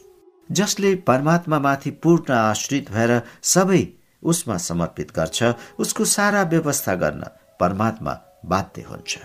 जसले 0.50 0.96
परमात्मामाथि 1.08 1.92
पूर्ण 2.04 2.34
आश्रित 2.34 2.92
भएर 2.92 3.22
सबै 3.44 3.88
उसमा 4.24 4.58
समर्पित 4.58 5.12
गर्छ 5.16 5.54
उसको 5.80 6.06
सारा 6.06 6.44
व्यवस्था 6.44 6.96
गर्न 6.96 7.24
परमात्मा 7.60 8.14
बाध्य 8.50 8.82
हुन्छ 8.90 9.18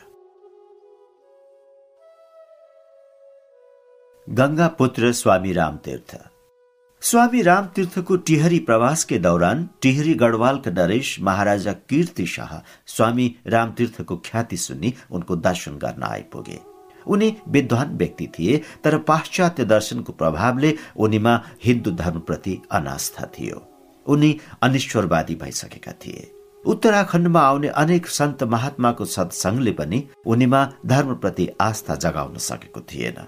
गंगा 4.26 4.66
पुत्र 4.78 5.12
स्वामी 5.12 5.52
रामतीर्थ 5.52 6.16
स्वामी 7.02 7.42
रामतीर्थको 7.42 8.16
टिहरी 8.28 8.58
प्रवास 8.68 9.04
के 9.04 9.18
दौरान 9.18 9.68
टिहरी 9.82 10.14
गढवालका 10.22 10.70
नरेश 10.70 11.16
महाराजा 11.28 11.72
कीर्ति 11.90 12.26
शाह 12.34 12.52
स्वामी 12.94 13.34
रामतीर्थको 13.46 14.16
ख्याति 14.24 14.56
सुनि 14.56 14.92
उनको 15.10 15.36
दर्शन 15.46 15.78
गर्न 15.84 16.02
आइपुगे 16.08 16.58
उनी 17.06 17.34
विद्वान 17.48 17.96
व्यक्ति 17.98 18.26
थिए 18.38 18.60
तर 18.84 18.98
पाश्चात्य 19.08 19.64
दर्शनको 19.64 20.12
प्रभावले 20.22 20.74
उनीमा 21.06 21.40
हिन्दू 21.64 21.90
धर्मप्रति 22.02 22.60
अनास्था 22.72 23.26
थियो 23.38 23.66
उनी 24.06 24.36
अनिश्वरवादी 24.62 25.34
भइसकेका 25.42 25.92
थिए 26.04 26.30
उत्तराखण्डमा 26.64 27.40
आउने 27.40 27.68
अनेक 27.82 28.06
सन्त 28.08 28.42
महात्माको 28.44 29.04
सत्सङ्गले 29.06 29.72
पनि 29.72 29.98
उनीमा 30.26 30.60
धर्मप्रति 30.86 31.48
आस्था 31.60 31.94
जगाउन 31.96 32.36
सकेको 32.38 32.80
थिएन। 32.90 33.18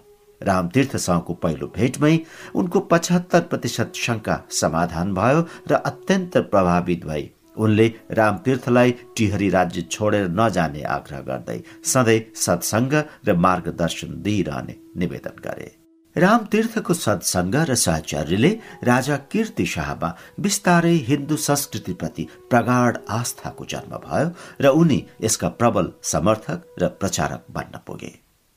रामतीर्थसँगको 0.41 1.35
पहिलो 1.35 1.67
भेटमै 1.77 2.19
उनको 2.55 2.81
पचहत्तर 2.93 3.41
प्रतिशत 3.51 3.93
शङ्का 3.97 4.41
समाधान 4.61 5.15
भयो 5.15 5.47
र 5.71 5.75
अत्यन्त 5.91 6.37
प्रभावित 6.53 7.05
भई 7.07 7.31
उनले 7.57 7.87
रामतीर्थलाई 8.11 8.91
टिहरी 9.17 9.49
राज्य 9.51 9.83
छोडेर 9.91 10.29
नजाने 10.31 10.83
आग्रह 10.97 11.21
गर्दै 11.29 11.61
सधैँ 11.85 12.21
सत्सङ्ग 12.37 13.05
र 13.29 13.37
मार्गदर्शन 13.37 14.21
दिइरहने 14.23 14.77
निवेदन 14.97 15.41
गरे। 15.45 15.82
रामतीर्थको 16.17 16.95
सत्सङ्ग 16.95 17.55
र 17.69 17.75
सहचर्यले 17.75 18.49
राजा 18.85 19.17
कीर्ति 19.33 19.65
शाहमा 19.67 20.09
बिस्तारै 20.41 20.97
हिन्दू 21.09 21.37
संस्कृतिप्रति 21.37 22.27
प्रगाढ 22.51 22.97
आस्थाको 23.11 23.65
जन्म 23.65 23.97
भयो 23.99 24.29
र 24.61 24.73
उनी 24.77 24.99
यसका 25.21 25.49
प्रबल 25.49 25.93
समर्थक 26.03 26.67
र 26.79 26.89
प्रचारक 27.01 27.47
बन्न 27.51 27.81
पुगे। 27.87 28.13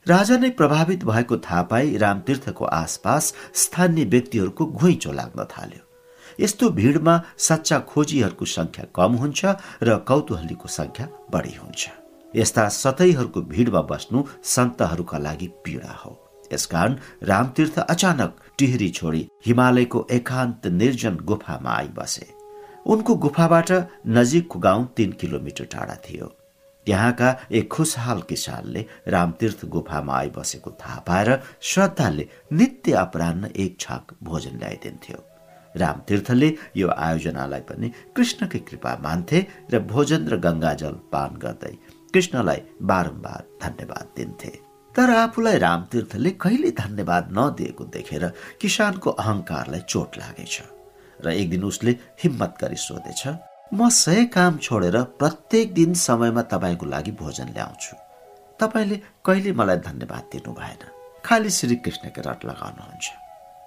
राजा 0.06 0.36
नै 0.36 0.50
प्रभावित 0.50 1.04
भएको 1.04 1.36
थाहा 1.36 1.62
पाई 1.62 1.96
रामतीर्थको 1.96 2.64
आसपास 2.64 3.32
स्थानीय 3.54 4.04
व्यक्तिहरूको 4.04 4.66
घुइँचो 4.66 5.12
लाग्न 5.12 5.44
थाल्यो। 5.44 5.82
यस्तो 6.40 6.70
भिडमा 6.70 7.14
सच्चा 7.38 7.78
खोजीहरूको 7.88 8.44
संख्या 8.44 8.84
कम 8.94 9.16
हुन्छ 9.16 9.44
र 9.82 9.96
कौतूहलीको 10.08 10.68
संख्या 10.68 11.08
बढी 11.32 11.54
हुन्छ। 11.56 11.88
यस्ता 12.36 12.68
सतैहरूको 12.68 13.40
भिडमा 13.40 13.80
बस्नु 13.80 14.24
सन्तहरूका 14.44 15.18
लागि 15.18 15.48
पीडा 15.64 15.92
हो। 16.04 16.25
यसकारण 16.52 16.96
रामतीर्थ 17.28 17.78
अचानक 17.80 18.40
टिहरी 18.58 18.88
छोडी 18.90 19.26
हिमालयको 19.46 20.06
एकान्त 20.12 20.66
निर्जन 20.80 21.16
गुफामा 21.24 21.70
आई 21.72 21.88
बसे 21.98 22.26
उनको 22.86 23.14
गुफाबाट 23.24 23.70
नजिकको 24.16 24.58
गाउँ 24.58 24.86
तीन 24.96 25.12
किलोमिटर 25.20 25.64
टाढा 25.72 25.94
थियो। 26.04 26.26
त्यहाँका 26.86 27.30
एक 27.50 27.68
खुसहाल 27.72 28.20
किसानले 28.28 28.84
रामतीर्थ 29.08 29.64
गुफामा 29.66 30.16
आइबसेको 30.16 30.70
थाहा 30.80 30.98
पाएर 31.06 31.30
श्रद्धाले 31.62 32.28
नित्य 32.52 32.92
अपरान्न 32.96 33.50
एक 33.56 33.76
छाक 33.80 34.14
भोजन 34.22 34.58
ल्याइदिन्थ्यो। 34.58 35.18
रामतीर्थले 35.74 36.52
यो 36.76 36.88
आयोजनालाई 36.88 37.60
पनि 37.68 37.90
कृष्णकै 38.16 38.58
कृपा 38.68 38.92
मान्थे 39.02 39.46
र 39.72 39.78
भोजन 39.92 40.28
र 40.28 40.36
गङ्गाजल 40.46 40.94
पान 41.12 41.34
गर्दै 41.42 41.74
कृष्णलाई 42.14 42.60
बारम्बार 42.82 43.42
धन्यवाद 43.62 44.06
दिन्थे। 44.16 44.52
तर 44.96 45.10
आफूलाई 45.12 45.58
रामतीर्थले 45.58 46.30
कहिले 46.42 46.70
धन्यवाद 46.72 47.28
नदिएको 47.38 47.84
देखेर 47.96 48.24
किसानको 48.60 49.10
अहंकारलाई 49.22 49.80
चोट 49.88 50.16
लागेछ 50.18 50.54
र 51.20 51.32
एक 51.32 51.50
दिन 51.50 51.64
उसले 51.64 51.92
हिम्मत 52.22 52.54
गरी 52.60 52.76
सोधेछ 52.76 53.22
म 53.74 53.88
सय 53.90 54.24
काम 54.32 54.56
छोडेर 54.58 54.96
प्रत्येक 55.20 55.74
दिन 55.74 55.94
समयमा 55.98 56.42
तपाईँको 56.52 56.86
लागि 56.86 57.12
भोजन 57.20 57.48
ल्याउँछु। 57.52 57.96
तपाईँले 58.60 58.96
कहिले 59.26 59.52
मलाई 59.52 59.76
धन्यवाद 59.82 60.24
दिनु 60.32 60.52
भएन। 60.54 60.82
खालि 61.24 61.50
श्रीकृष्णकै 61.50 62.22
रट 62.22 62.44
लगाउनुहुन्छ। 62.46 63.06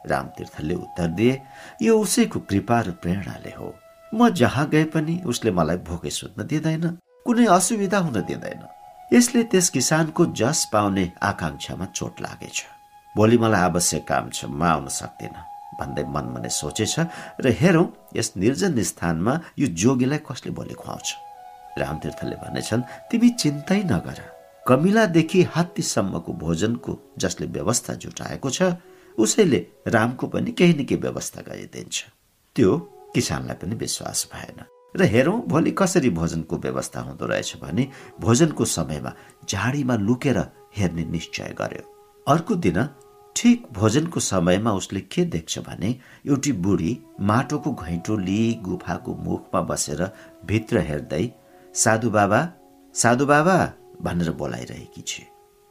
रामतीर्थले 0.07 0.75
उत्तर 0.75 1.07
दिए 1.19 1.33
यो 1.81 1.99
उसैको 1.99 2.39
कृपा 2.49 2.79
र 2.81 2.91
प्रेरणाले 3.03 3.53
हो। 3.59 3.69
म 4.13 4.29
जहाँ 4.31 4.65
गए 4.69 4.83
पनि 4.95 5.21
उसले 5.27 5.51
मलाई 5.51 5.77
भोकै 5.83 6.09
सुत्न 6.09 6.47
दिँदैन 6.47 6.85
कुनै 7.25 7.45
असुविधा 7.45 7.97
हुन 7.99 8.21
दिँदैन। 8.23 8.78
यसले 9.13 9.43
त्यस 9.51 9.69
किसानको 9.69 10.25
जस 10.39 10.59
पाउने 10.73 11.05
आकांक्षामा 11.21 11.85
चोट 11.97 12.21
लागेछ। 12.21 12.57
भोलि 13.15 13.37
मलाई 13.37 13.61
आवश्यक 13.61 14.03
काम 14.07 14.29
छ 14.29 14.45
म 14.45 14.61
आउन 14.63 14.87
सक्दिनँ। 14.87 15.41
भन्दै 15.79 16.03
मनमा 16.13 16.39
नै 16.39 16.51
सोचेछ 16.53 16.95
र 17.41 17.45
हेरौँ 17.61 17.87
यस 18.13 18.33
निर्जन 18.37 18.77
स्थानमा 18.83 19.33
यो 19.59 19.67
जोगीलाई 19.73 20.21
कसले 20.29 20.51
बोले 20.53 20.75
खुवाउँछ। 20.77 21.07
रामतीर्थले 21.81 22.35
भनेछन् 22.43 22.87
तिमी 23.09 23.29
चिन्तै 23.41 23.81
नगर। 23.89 24.19
कमिलादेखि 24.67 25.41
हात्तीसम्मको 25.55 26.31
भोजनको 26.43 26.91
जसले 27.17 27.45
व्यवस्था 27.55 27.93
जुटाएको 28.03 28.49
छ 28.49 28.59
उसैले 29.17 29.59
रामको 29.89 30.25
पनि 30.27 30.51
केही 30.53 30.73
न 30.73 30.85
केही 30.85 31.01
व्यवस्था 31.01 31.41
गरिदिन्छ। 31.49 31.97
त्यो 32.55 32.69
किसानलाई 33.15 33.57
पनि 33.57 33.75
विश्वास 33.75 34.29
भएन। 34.33 34.59
र 34.95 35.05
हेरौँ 35.05 35.41
भोलि 35.47 35.71
कसरी 35.71 36.09
भोजनको 36.09 36.57
व्यवस्था 36.57 37.01
हुँदो 37.01 37.25
रहेछ 37.25 37.55
भने 37.61 37.87
भोजनको 38.21 38.65
समयमा 38.65 39.13
झाडीमा 39.49 39.95
लुकेर 39.97 40.37
हेर्ने 40.77 41.05
निश्चय 41.05 41.53
गर्यो। 41.59 41.83
अर्को 42.27 42.55
दिन 42.55 42.87
ठिक 43.35 43.65
भोजनको 43.73 44.19
समयमा 44.19 44.71
उसले 44.73 44.99
के 45.01 45.23
देख्छ 45.25 45.59
भने 45.59 45.89
एउटी 46.27 46.51
बुढी 46.63 46.97
माटोको 47.21 47.71
घैँटो 47.73 48.17
लिई 48.17 48.53
गुफाको 48.63 49.15
मुखमा 49.25 49.61
बसेर 49.69 50.01
भित्र 50.45 50.79
हेर्दै 50.87 51.25
साधु 51.75 52.09
बाबा 52.09 52.41
साधु 52.95 53.25
बाबा 53.25 53.57
भनेर 54.01 54.31
बोलाइरहेकी 54.31 55.01
छ 55.01 55.21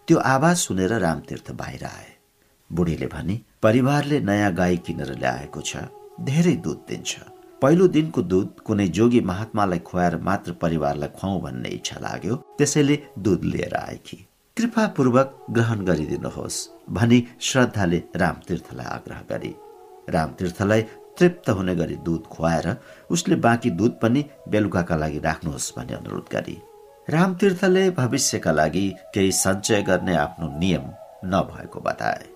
त्यो 0.09 0.19
आवाज 0.27 0.57
सुनेर 0.57 0.93
रामतीर्थ 0.99 1.51
बाहिर 1.53 1.85
आए। 1.85 2.13
बुढीले 2.71 3.07
भने 3.07 3.41
परिवारले 3.63 4.21
नयाँ 4.21 4.53
गाई 4.55 4.77
किनेर 4.87 5.13
ल्याएको 5.19 5.61
छ 5.61 5.77
धेरै 6.23 6.55
दुध 6.65 6.85
दिन्छ। 6.89 7.19
पहिलो 7.63 7.87
दिनको 7.89 8.23
दुध 8.23 8.61
कुनै 8.67 8.87
जोगी 8.97 9.21
महात्मालाई 9.21 9.79
खुवाएर 9.79 10.17
मात्र 10.23 10.53
परिवारलाई 10.63 11.09
खुवाउँ 11.11 11.41
भन्ने 11.43 11.69
इच्छा 11.69 11.99
लाग्यो 12.01 12.35
त्यसैले 12.59 12.97
दुध 13.19 13.45
लिएर 13.45 13.75
आएकी। 13.77 14.17
कृपापूर्वक 14.57 15.47
ग्रहण 15.51 15.85
गरिदिनुहोस् 15.85 16.59
भनी 16.91 17.19
श्रद्धाले 17.41 18.03
रामतीर्थलाई 18.17 18.87
आग्रह 18.87 19.23
गरे। 19.31 19.55
रामतीर्थलाई 20.09 20.83
तृप्त 21.19 21.49
हुने 21.51 21.75
गरी 21.77 21.97
दुध 22.07 22.27
खुवाएर 22.27 22.77
उसले 23.11 23.37
बाँकी 23.37 23.71
दुध 23.71 23.99
पनि 24.03 24.25
बेलुकाका 24.49 24.97
लागि 24.97 25.19
राख्नुहोस् 25.19 25.73
भन्ने 25.77 25.95
अनुरोध 25.95 26.29
गरे। 26.33 26.57
रामतीर्थले 27.09 27.91
भविष्यका 27.91 28.53
लागि 28.53 28.87
केही 29.15 29.33
सञ्चय 29.35 29.83
गर्ने 29.83 30.15
आफ्नो 30.17 30.49
नियम 30.59 30.85
नभएको 31.25 31.81
बताए। 31.81 32.27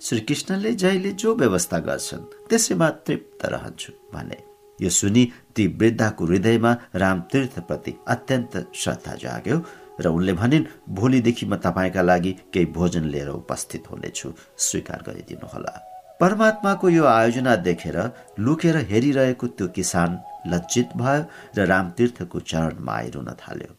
श्रीकृष्णले 0.00 0.72
जहिले 0.74 1.12
जो 1.14 1.34
व्यवस्था 1.34 1.78
गर्छन् 1.80 2.24
त्यसैमा 2.48 2.88
तृप्त 3.06 3.44
रहन्छु 3.46 3.92
भने 4.14 4.40
यो 4.82 4.90
सुनि 4.90 5.24
ती 5.54 5.66
वृद्धाको 5.80 6.24
हृदयमा 6.26 6.72
रामतीर्थप्रति 7.02 7.94
अत्यन्त 8.14 8.54
श्रद्धा 8.74 9.14
जाग्यो 9.24 9.56
र 10.00 10.06
उनले 10.08 10.32
भनिन् 10.32 10.64
भोलिदेखि 10.98 11.46
म 11.46 11.56
तपाईँका 11.64 12.02
लागि 12.02 12.32
केही 12.52 12.66
भोजन 12.76 13.04
लिएर 13.12 13.28
उपस्थित 13.28 13.90
हुनेछु। 13.90 14.28
स्वीकार 14.58 15.02
गरिदिनुहोला। 15.06 15.74
परमात्माको 16.20 16.88
यो 16.88 17.04
आयोजना 17.04 17.54
देखेर 17.66 17.96
लुकेर 18.38 18.76
हेरिरहेको 18.90 19.46
त्यो 19.46 19.68
किसान 19.76 20.18
लज्जित 20.52 20.96
भयो 20.96 21.22
र 21.56 21.66
रामतीर्थको 21.66 22.40
चरणमा 22.40 22.92
आइरुन 22.92 23.30
थाल्यो। 23.42 23.70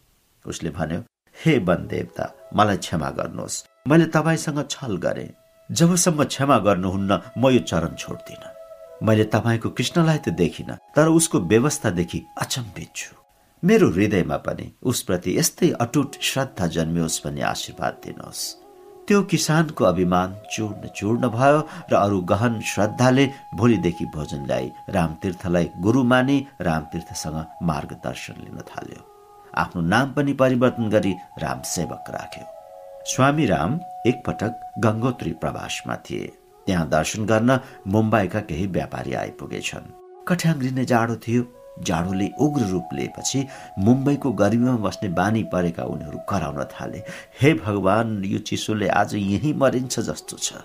उसले 0.44 0.70
भन्यो 0.70 1.00
हे 1.36 1.58
वन 1.58 1.86
देवता 1.90 2.24
मलाई 2.56 2.76
क्षमा 2.76 3.10
गर्नुहोस्। 3.18 3.64
मैले 3.88 4.06
तपाईँसँग 4.16 4.60
छल 4.70 4.96
गरे। 5.04 5.26
जबसम्म 5.70 6.24
क्षमा 6.24 6.58
गर्नुहुन्न 6.66 7.20
म 7.38 7.50
यो 7.50 7.60
चरण 7.70 7.94
छोड्दिन। 7.96 8.53
मैले 9.04 9.24
तपाईँको 9.32 9.70
कृष्णलाई 9.70 10.18
त 10.18 10.28
देखिन 10.32 10.70
तर 10.96 11.08
उसको 11.08 11.40
व्यवस्थादेखि 11.52 12.22
अचम्भित 12.40 12.90
छु 12.96 13.14
मेरो 13.62 13.88
हृदयमा 13.90 14.36
पनि 14.46 14.66
उसप्रति 14.82 15.38
यस्तै 15.38 15.70
अटुट 15.80 16.16
श्रद्धा 16.22 16.66
जन्मियोस् 16.76 17.22
भन्ने 17.24 17.42
आशीर्वाद 17.52 18.00
दिनुहोस्। 18.04 18.42
त्यो 19.08 19.22
किसानको 19.30 19.84
अभिमान 19.84 20.34
चूर्ण 20.52 20.88
चूर्ण 20.96 21.28
भयो 21.28 21.58
र 21.92 21.94
अरू 21.96 22.20
गहन 22.30 22.60
श्रद्धाले 22.72 23.26
भोलिदेखि 23.56 24.04
भोजन 24.14 24.46
ल्याई 24.46 24.70
रामतीर्थलाई 24.96 25.70
गुरु 25.80 26.04
मानी 26.12 26.38
रामतीर्थसँग 26.60 27.36
मार्गदर्शन 27.70 28.36
लिन 28.44 28.60
थाल्यो। 28.70 29.00
आफ्नो 29.62 29.82
नाम 29.82 30.12
पनि 30.12 30.32
परिवर्तन 30.42 30.88
गरी 30.88 31.12
राम 31.38 31.60
सेवक 31.74 32.10
राख्यो। 32.10 32.46
स्वामी 33.12 33.46
राम 33.46 33.78
एकपटक 34.06 34.52
गङ्गोत्री 34.78 35.32
प्रवासमा 35.42 35.96
थिए। 36.06 36.32
त्यहाँ 36.66 36.88
दर्शन 36.88 37.24
गर्न 37.26 37.58
मुम्बईका 37.86 38.40
केही 38.40 38.66
व्यापारी 38.66 39.12
आइपुगेछन्। 39.14 39.92
कठ्याङ्ग्रिने 40.28 40.84
जाडो 40.84 41.16
थियो। 41.16 41.42
जाडोले 41.82 42.28
उग्र 42.40 42.62
रूप 42.70 42.88
लिएपछि 42.94 43.46
मुम्बईको 43.78 44.30
गर्मीमा 44.32 44.76
बस्ने 44.78 45.08
बानी 45.10 45.42
परेका 45.52 45.84
उनीहरू 45.84 46.18
कराउन 46.30 46.62
थाले। 46.70 47.02
हे 47.40 47.54
भगवान 47.54 48.22
यो 48.24 48.38
चिसोले 48.38 48.88
आज 48.88 49.14
यहीँ 49.14 49.52
मरिन्छ 49.52 50.00
जस्तो 50.00 50.36
छ। 50.36 50.62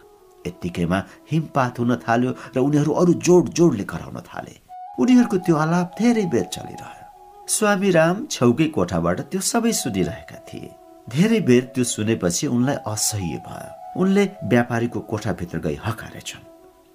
यत्तिकैमा 0.48 1.00
हिमपात 1.32 1.80
हुन 1.80 1.96
थाल्यो 2.06 2.32
र 2.56 2.58
उनीहरू 2.60 2.92
अरू 2.94 3.14
जोड 3.26 3.50
जोडले 3.50 3.84
कराउन 3.84 4.22
थाले। 4.22 4.54
उनीहरूको 5.02 5.38
त्यो 5.38 5.56
आलाप 5.56 5.96
धेरै 6.00 6.26
बेर 6.26 6.46
चलिरह्यो। 6.54 7.06
स्वामी 7.48 7.90
राम 7.92 8.26
छेउकै 8.32 8.68
कोठाबाट 8.78 9.20
त्यो 9.34 9.42
सबै 9.42 9.72
सुनिरहेका 9.74 10.38
थिए। 10.48 10.70
धेरै 11.10 11.40
बेर 11.42 11.64
त्यो 11.74 11.84
सुनेपछि 11.84 12.48
उनलाई 12.48 12.78
असह्य 12.86 13.38
भयो। 13.50 13.79
उनले 13.98 14.30
व्यापारीको 14.44 15.00
कोठाभित्र 15.00 15.60
गई 15.60 15.78
हकारेछन् 15.86 16.48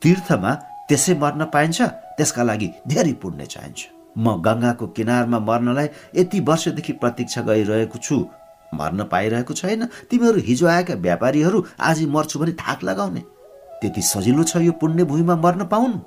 तीर्थमा 0.03 0.55
त्यसै 0.89 1.15
मर्न 1.15 1.45
पाइन्छ 1.45 1.83
त्यसका 2.17 2.43
लागि 2.43 2.71
धेरै 2.89 3.13
पुण्य 3.13 3.47
चाहिन्छ। 3.47 3.81
म 4.19 4.37
गङ्गाको 4.43 4.87
किनारमा 4.87 5.39
मर्नलाई 5.39 5.89
यति 6.15 6.41
वर्षदेखि 6.41 6.93
प्रतीक्षा 6.93 7.43
गरिरहेको 7.43 7.99
छु। 7.99 8.17
मर्न 8.75 9.05
पाइरहेको 9.05 9.55
छैन। 9.55 9.85
तिमीहरू 10.11 10.41
हिजो 10.41 10.67
आएका 10.67 10.95
व्यापारीहरू 10.95 11.65
आज 11.81 12.05
मर्छु 12.07 12.39
भने 12.39 12.53
थाक 12.53 12.85
लगाउने। 12.85 13.23
त्यति 13.81 14.03
सजिलो 14.03 14.43
छ 14.43 14.57
यो 14.57 14.73
पुण्य 14.73 15.05
भूमिमा 15.05 15.37
मर्न 15.37 15.65
पाउन्? 15.67 16.01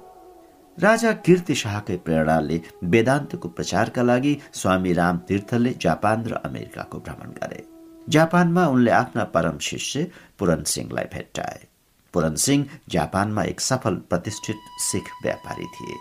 राजा 0.77 1.11
कीर्ति 1.25 1.55
शाहकै 1.55 1.97
प्रेरणाले 1.97 2.61
वेदान्तको 2.83 3.47
प्रचारका 3.49 4.01
लागि 4.03 4.37
स्वामी 4.53 4.93
राम 4.93 5.17
तीर्थले 5.17 5.75
जापान 5.81 6.23
र 6.27 6.33
अमेरिकाको 6.45 6.97
भ्रमण 6.99 7.29
गरे। 7.41 7.76
जापानमा 8.09 8.65
उनले 8.67 8.91
आफ्ना 8.91 9.23
परम 9.35 9.57
शिष्य 9.59 10.11
पुरन 10.39 10.63
सिंहलाई 10.63 11.05
भेट्टाए। 11.13 11.59
पुरन 12.13 12.35
सिंह 12.35 12.65
जापानमा 12.89 13.43
एक 13.43 13.61
सफल 13.61 13.95
प्रतिष्ठित 14.09 14.59
सिख 14.81 15.09
व्यापारी 15.23 15.65
थिए। 15.65 15.95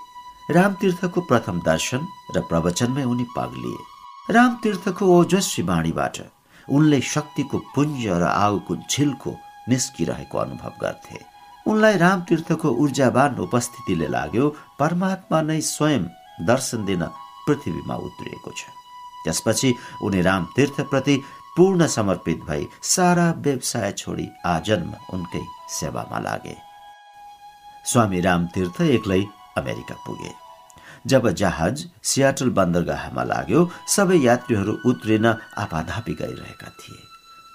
रामतीर्थको 0.55 1.21
प्रथम 1.21 1.61
दर्शन 1.67 2.07
र 2.37 2.41
प्रवचनमै 2.49 3.05
उनी 3.05 3.27
पग्लिए 3.37 4.35
रामतीर्थको 4.35 5.07
ओजस्वी 5.19 5.65
बाणीबाट 5.65 6.19
उनले 6.69 7.01
शक्तिको 7.15 7.59
पुञ्ज 7.75 8.07
र 8.07 8.23
आगोको 8.23 8.77
झिल्को 8.91 9.31
निस्किरहेको 9.69 10.39
अनुभव 10.39 10.73
गर्थे। 10.83 11.19
उनलाई 11.67 11.97
रामतीर्थको 11.99 12.69
ऊर्जावान 12.83 13.39
उपस्थितिले 13.47 14.09
लाग्यो 14.09 14.49
परमात्मा 14.79 15.41
नै 15.43 15.61
स्वयं 15.61 16.03
दर्शन 16.47 16.85
दिन 16.85 17.03
पृथ्वीमा 17.47 17.95
उत्रिएको 18.07 18.51
छ। 18.51 18.63
त्यसपछि 19.25 19.71
उनी 20.07 20.21
रामतीर्थप्रति 20.23 21.15
पूर्ण 21.57 21.87
समर्पित 21.87 22.41
भई 22.49 22.67
सारा 22.85 23.31
व्यवसाय 23.39 23.93
छोडी 23.93 24.29
आजन्म 24.47 24.93
उनकै 25.13 25.45
सेवामा 25.71 26.19
लागे। 26.19 26.57
स्वामी 27.85 28.21
रामतीर्थ 28.21 28.81
एक्लै 28.81 29.23
अमेरिका 29.59 29.95
पुगे। 30.07 30.33
जब 31.07 31.29
जहाज 31.33 31.87
सियाटल 32.03 32.51
बन्दरगाहमा 32.51 33.23
लाग्यो 33.23 33.61
सबै 33.89 34.19
यात्रीहरू 34.19 34.73
उत्रिन 34.91 35.27
आपाधापी 35.57 36.15
गइरहेका 36.15 36.71
थिए। 36.81 37.01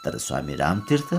तर 0.06 0.18
स्वामी 0.18 0.56
रामतीर्थ 0.56 1.10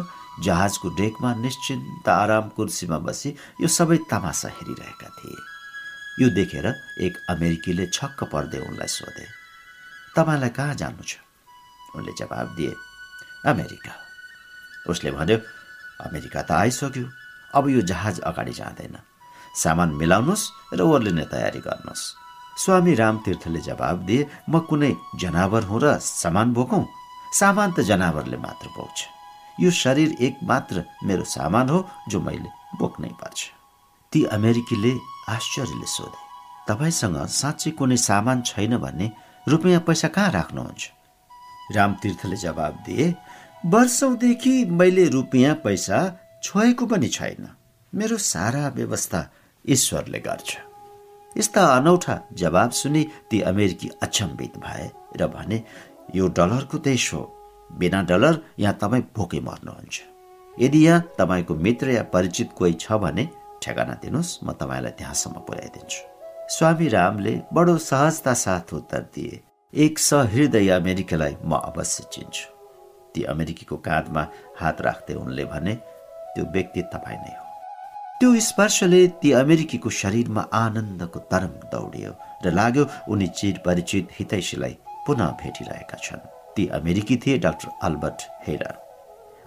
जहाजको 0.44 0.88
डेकमा 0.96 1.34
निश्चिन्त 1.36 2.08
आराम 2.08 2.48
कुर्सीमा 2.56 2.98
बसी 2.98 3.36
यो 3.60 3.68
सबै 3.68 3.98
तमासा 4.10 4.48
हेरिरहेका 4.48 5.08
थिए। 5.18 5.40
यो 6.20 6.28
देखेर 6.34 6.66
एक 7.00 7.14
अमेरिकीले 7.30 7.86
छक्क 7.94 8.24
पर्दै 8.32 8.58
उनलाई 8.60 8.90
सोधे 8.90 9.26
तपाईँलाई 10.16 10.50
कहाँ 10.50 10.74
जानु 10.74 11.04
छ? 11.04 11.12
उनले 11.96 12.12
जवाब 12.18 12.46
दिए 12.56 12.72
अमेरिका। 13.46 13.92
उसले 14.90 15.10
भन्यो 15.10 15.38
अमेरिका 16.06 16.40
त 16.42 16.50
आइसक्यो। 16.52 17.06
अब 17.54 17.64
यो 17.68 17.80
जहाज 17.90 18.20
अगाडि 18.20 18.52
जाँदैन। 18.52 18.96
सामान 19.54 19.88
मिलाउनुहोस् 20.00 20.50
र 20.74 20.80
ओर्लिने 20.82 21.24
तयारी 21.28 21.60
गर्नुहोस्। 21.60 22.02
स्वामी 22.56 22.94
रामतीर्थले 22.94 23.60
जवाब 23.60 23.96
दिए 24.08 24.28
म 24.48 24.58
कुनै 24.68 24.92
जनावर 25.20 25.62
हुँ 25.70 25.80
र 25.82 25.98
सामान 26.00 26.52
बोकौँ। 26.52 26.84
सामान 27.32 27.68
त 27.72 27.80
जनावरले 27.80 28.36
मात्र 28.36 28.68
बोक्छ। 28.76 28.98
यो 29.60 29.70
शरीर 29.70 30.10
एक 30.20 30.34
मात्र 30.42 30.84
मेरो 31.04 31.24
सामान 31.24 31.68
हो 31.68 31.78
जो 32.08 32.20
मैले 32.20 32.50
बोक्नै 32.80 33.12
पर्छ। 33.20 33.40
ती 34.12 34.24
अमेरिकीले 34.36 34.92
आश्चर्यले 35.28 35.88
सोधे 35.88 36.20
तपाईँसँग 36.68 37.16
साँच्चै 37.30 37.70
कुनै 37.78 37.96
सामान 37.96 38.42
छैन 38.42 38.76
भने 38.76 39.06
रुपियाँ 39.48 39.80
पैसा 39.80 40.08
कहाँ 40.08 40.30
राख्नुहुन्छ? 40.30 40.82
रामतीर्थले 41.72 42.36
जवाब 42.36 42.82
दिए 42.86 43.14
वर्षौँदेखि 43.66 44.64
मैले 44.70 45.04
रुपियाँ 45.08 45.54
पैसा 45.64 45.98
छोएको 46.42 46.86
पनि 46.86 47.08
छैन। 47.08 47.48
मेरो 47.92 48.16
सारा 48.16 48.68
व्यवस्था 48.76 49.20
ईश्वरले 49.64 50.20
गर्छ 50.20 50.56
यस्ता 51.36 51.64
अनौठा 51.76 52.18
जवाब 52.34 52.70
सुनि 52.70 53.06
ती 53.30 53.40
अमेरिकी 53.50 53.90
अचम्बित 54.02 54.56
भए 54.58 54.90
र 55.16 55.26
भने 55.28 55.62
यो 56.14 56.28
डलरको 56.28 56.78
देश 56.80 57.12
हो। 57.14 57.22
बिना 57.70 58.02
डलर 58.02 58.40
यहाँ 58.58 58.78
तपाईँ 58.80 59.04
भोकै 59.16 59.40
मर्नुहुन्छ। 59.40 60.00
यदि 60.56 60.86
यहाँ 60.86 61.00
तपाईँको 61.18 61.54
मित्र 61.56 61.90
या 61.90 62.02
परिचित 62.12 62.50
कोही 62.58 62.72
छ 62.80 62.92
भने 63.02 63.28
ठेगाना 63.62 63.94
दिनुहोस् 64.02 64.38
म 64.44 64.52
तपाईँलाई 64.52 64.92
त्यहाँसम्म 64.98 65.40
पुर्याइदिन्छु 65.46 66.00
स्वामी 66.54 66.88
रामले 66.88 67.34
बडो 67.54 67.76
सहजता 67.80 68.34
साथ 68.34 68.74
उत्तर 68.74 69.02
दिए। 69.14 69.40
एक 69.72 69.98
सहृदय 69.98 70.68
अमेरिकीलाई 70.68 71.36
म 71.44 71.56
अवश्य 71.56 72.04
चिन्छु। 72.12 72.48
ती 73.14 73.22
अमेरिकीको 73.24 73.76
काँधमा 73.76 74.26
हात 74.60 74.80
राख्दै 74.80 75.14
उनले 75.14 75.44
भने 75.44 75.74
त्यो 76.34 76.44
व्यक्ति 76.52 76.82
तपाईँ 76.92 77.16
नै 77.16 77.32
हो। 77.32 77.44
त्यो 78.20 78.40
स्पर्शले 78.40 79.00
ती 79.22 79.32
अमेरिकीको 79.32 79.90
शरीरमा 79.90 80.42
आनन्दको 80.52 81.18
तरङ्ग 81.32 81.64
दौडियो 81.72 82.10
र 82.44 82.52
लाग्यो 82.52 82.84
उनी 83.08 83.26
चिर 83.32 83.62
परिचित 83.66 84.08
हितैषीलाई 84.18 84.76
पुनः 85.06 85.30
भेटिरहेका 85.40 85.96
छन्। 86.04 86.28
ती 86.56 86.66
अमेरिकी 86.68 87.16
थिए 87.16 87.38
डाक्टर 87.38 87.68
अल्बर्ट 87.82 88.20
हेरर। 88.46 88.76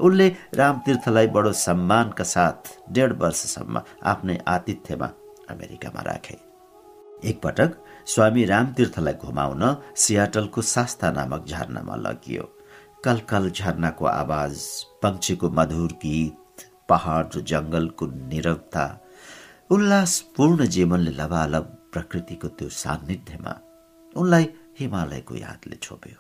उनले 0.02 0.28
रामतीर्थलाई 0.56 1.28
बडो 1.38 1.52
सम्मानका 1.54 2.24
साथ 2.26 2.74
डेढ 2.90 3.14
वर्षसम्म 3.22 3.82
आफ्नै 4.04 4.38
आतिथ्यमा 4.48 5.08
अमेरिकामा 5.54 6.02
राखे। 6.02 6.38
एकपटक 7.30 7.72
स्वामी 8.08 8.44
रामतीर्थलाई 8.46 9.14
घुमाउन 9.26 9.64
सियाटलको 9.98 10.62
शास्ता 10.62 11.10
नामक 11.12 11.46
झरनामा 11.50 11.96
लगियो। 12.06 12.44
कलकल 13.06 13.50
झरनाको 13.50 14.06
आवाज 14.06 14.54
पक्षीको 15.04 15.50
मधुर 15.58 15.92
गीत 16.04 16.66
पहाड 16.90 17.26
र 17.36 17.42
जङ्गलको 17.52 18.06
निरवता 18.32 18.86
उल्लासपूर्ण 19.74 20.66
जीवनले 20.76 21.12
लबालब 21.22 21.66
प्रकृतिको 21.94 22.48
त्यो 22.58 22.70
सान्निध्यमा 22.84 23.54
उनलाई 24.16 24.46
हिमालयको 24.80 25.36
यादले 25.36 25.78
छोप्यो। 25.82 26.20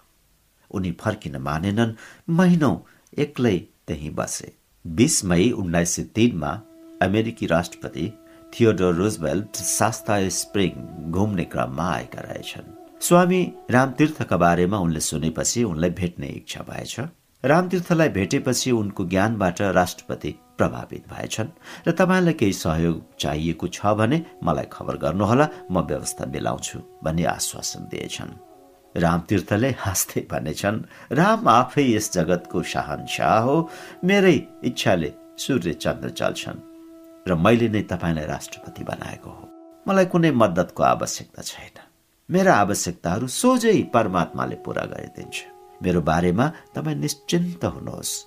उनी 0.71 0.91
फर्किन 1.01 1.35
मानेनन् 1.47 1.97
महिनौ 2.29 2.73
एक्लै 3.13 3.57
त्यही 3.87 4.09
बसे। 4.17 4.49
बिस 4.85 5.23
मई 5.29 5.51
उन्नाइस 5.61 5.95
सय 5.95 6.03
तिनमा 6.15 6.51
अमेरिकी 7.01 7.45
राष्ट्रपति 7.47 8.05
थियोडोर 8.55 8.93
रोजवेल्ट 8.95 9.55
सास्ता 9.55 10.17
स्प्रिङ 10.31 11.11
घुम्ने 11.11 11.43
क्रममा 11.43 11.87
आएका 11.93 12.21
रहेछन्। 12.21 12.67
स्वामी 13.01 13.39
रामतीर्थका 13.71 14.37
बारेमा 14.37 14.77
उनले 14.79 14.99
सुनेपछि 14.99 15.63
उनलाई 15.63 15.89
भेट्ने 15.89 16.27
इच्छा 16.27 16.61
भएछ 16.69 16.99
रामतीर्थलाई 17.43 18.09
भेटेपछि 18.09 18.71
उनको 18.71 19.05
ज्ञानबाट 19.05 19.61
राष्ट्रपति 19.75 20.31
प्रभावित 20.57 21.03
भएछन् 21.11 21.49
र 21.87 21.91
तपाईँलाई 21.91 22.33
केही 22.33 22.53
सहयोग 22.53 23.01
चाहिएको 23.19 23.67
छ 23.67 23.93
भने 23.99 24.23
मलाई 24.43 24.67
खबर 24.71 24.97
गर्नुहोला 25.03 25.47
म 25.71 25.83
व्यवस्था 25.89 26.25
मिलाउँछु 26.25 26.79
भन्ने 27.03 27.25
आश्वासन 27.35 27.81
दिएछन्। 27.91 28.31
रामतीर्थले 28.95 29.71
हाँस्दै 29.79 30.21
भनेछन् 30.31 30.79
राम 31.11 31.47
आफै 31.47 31.85
यस 31.91 32.11
जगतको 32.13 32.63
शाहनशाह 32.63 33.37
हो। 33.39 33.57
मेरै 34.03 34.35
इच्छाले 34.63 35.11
सूर्य 35.43 35.73
चन्द्र 35.73 36.09
चल्छन्। 36.09 36.74
र 37.27 37.35
मैले 37.35 37.69
नै 37.69 37.81
तपाईँलाई 37.81 38.25
राष्ट्रपति 38.25 38.83
बनाएको 38.83 39.29
हो। 39.29 39.49
मलाई 39.87 40.05
कुनै 40.05 40.31
मद्दतको 40.31 40.83
आवश्यकता 40.83 41.41
छैन। 41.41 41.77
मेरा 42.31 42.55
आवश्यकताहरू 42.55 43.27
सोझै 43.27 43.81
परमात्माले 43.93 44.55
पूरा 44.55 44.83
गरिदिन्छ। 44.85 45.35
मेरो 45.83 46.01
बारेमा 46.01 46.51
तपाईँ 46.75 46.95
निश्चिन्त 46.95 47.65
हुनुहोस्। 47.65 48.25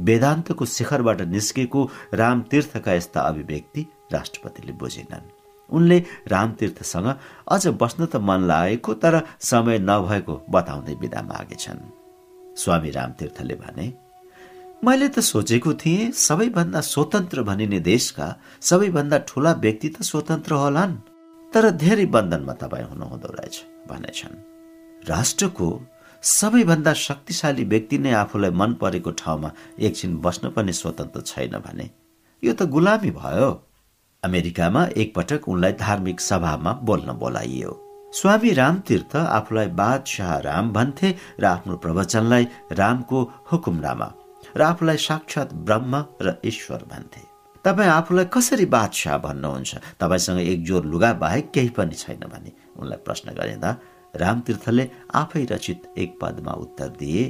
वेदान्तको 0.00 0.64
शिखरबाट 0.64 1.20
निस्केको 1.20 1.90
रामतीर्थका 2.14 2.92
यस्ता 2.92 3.20
अभिव्यक्ति 3.20 3.86
राष्ट्रपतिले 4.12 4.72
बुझेनन्। 4.72 5.30
उनले 5.70 6.04
रामतीर्थसँग 6.28 7.08
अझ 7.48 7.66
बस्न 7.66 8.06
त 8.06 8.16
मन 8.16 8.40
लागेको 8.42 8.94
तर 8.94 9.22
समय 9.40 9.78
नभएको 9.78 10.46
बताउँदै 10.50 10.94
विदा 10.94 11.22
मागेछन्। 11.22 11.80
स्वामी 12.56 12.90
रामतीर्थले 12.90 13.54
भने 13.54 14.09
मैले 14.84 15.08
त 15.08 15.20
सोचेको 15.20 15.72
थिएँ 15.76 16.10
सबैभन्दा 16.16 16.80
स्वतन्त्र 16.80 17.42
भनिने 17.44 17.80
देशका 17.84 18.26
सबैभन्दा 18.64 19.18
ठुला 19.28 19.52
व्यक्ति 19.60 19.88
त 19.88 20.02
स्वतन्त्र 20.02 20.52
होलान्। 20.56 20.94
तर 21.52 21.70
धेरै 21.76 22.06
बन्धनमा 22.08 22.52
तपाईँ 22.56 22.84
हुनुहुँदो 22.88 23.28
रहेछ 23.28 23.56
भनेछन्। 23.90 24.36
राष्ट्रको 25.04 25.68
सबैभन्दा 26.22 26.92
शक्तिशाली 26.96 27.64
व्यक्ति 27.72 27.98
नै 27.98 28.12
आफूलाई 28.24 28.50
मन 28.50 28.72
परेको 28.80 29.10
ठाउँमा 29.20 29.50
एकछिन 29.78 30.16
बस्न 30.24 30.50
पनि 30.56 30.72
स्वतन्त्र 30.72 31.20
छैन 31.28 31.58
भने 31.60 31.90
यो 32.42 32.52
त 32.52 32.62
गुलामी 32.72 33.10
भयो। 33.20 33.50
अमेरिकामा 34.22 34.82
एकपटक 34.96 35.48
उनलाई 35.48 35.72
धार्मिक 35.76 36.20
सभामा 36.20 36.72
बोल्न 36.88 37.18
बोलाइयो। 37.20 37.72
स्वामी 38.16 38.50
रामतीर्थ 38.56 39.16
आफूलाई 39.16 39.68
बादशाह 39.76 40.32
राम 40.48 40.72
भन्थे 40.72 41.08
र 41.40 41.44
आफ्नो 41.44 41.76
प्रवचनलाई 41.84 42.44
रामको 42.80 43.18
हुकुमनामा 43.52 44.08
र 44.56 44.62
आफूलाई 44.62 44.96
साक्षात 44.96 45.54
ब्रह्म 45.66 46.04
र 46.22 46.34
ईश्वर 46.44 46.84
भन्थे। 46.92 47.22
तपाईँ 47.64 47.90
आफूलाई 47.90 48.24
कसरी 48.34 48.66
बादशाह 48.66 49.18
भन्नुहुन्छ? 49.18 49.74
तपाईँसँग 50.00 50.40
एक 50.40 50.64
जोर 50.64 50.84
लुगा 50.84 51.12
बाहेक 51.12 51.50
केही 51.50 51.68
पनि 51.68 51.94
छैन 51.94 52.24
भने 52.32 52.52
उनलाई 52.78 52.98
प्रश्न 53.04 53.34
गरिँदा 53.34 53.76
रामतीर्थले 54.16 54.90
आफै 55.14 55.44
रचित 55.44 55.82
एक 55.98 56.18
पदमा 56.22 56.52
उत्तर 56.52 56.88
दिए 56.98 57.24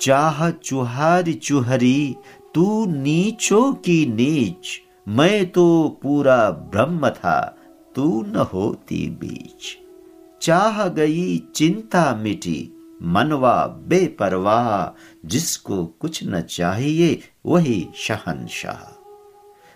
चाह 0.00 0.50
चुहारी 0.50 1.34
चुहरी 1.34 2.16
तू 2.54 2.86
नीचो 2.86 3.72
कि 3.72 4.06
नीच? 4.06 4.80
मैं 5.08 5.50
तो 5.50 5.66
पूरा 6.02 6.50
ब्रह्म 6.50 7.10
था 7.10 7.38
तू 7.94 8.22
न 8.22 8.36
होती 8.52 9.08
बीच। 9.10 9.76
चाह 10.42 10.86
गई 10.88 11.38
चिंता 11.54 12.14
मिटी 12.14 12.77
मनवा 13.02 13.56
बेपरवाह 13.88 14.68
जिसको 15.24 15.84
कुछ 16.00 16.24
न 16.24 16.40
चाहिए 16.40 17.10
वही 17.46 17.88
शहनशाह। 17.96 18.82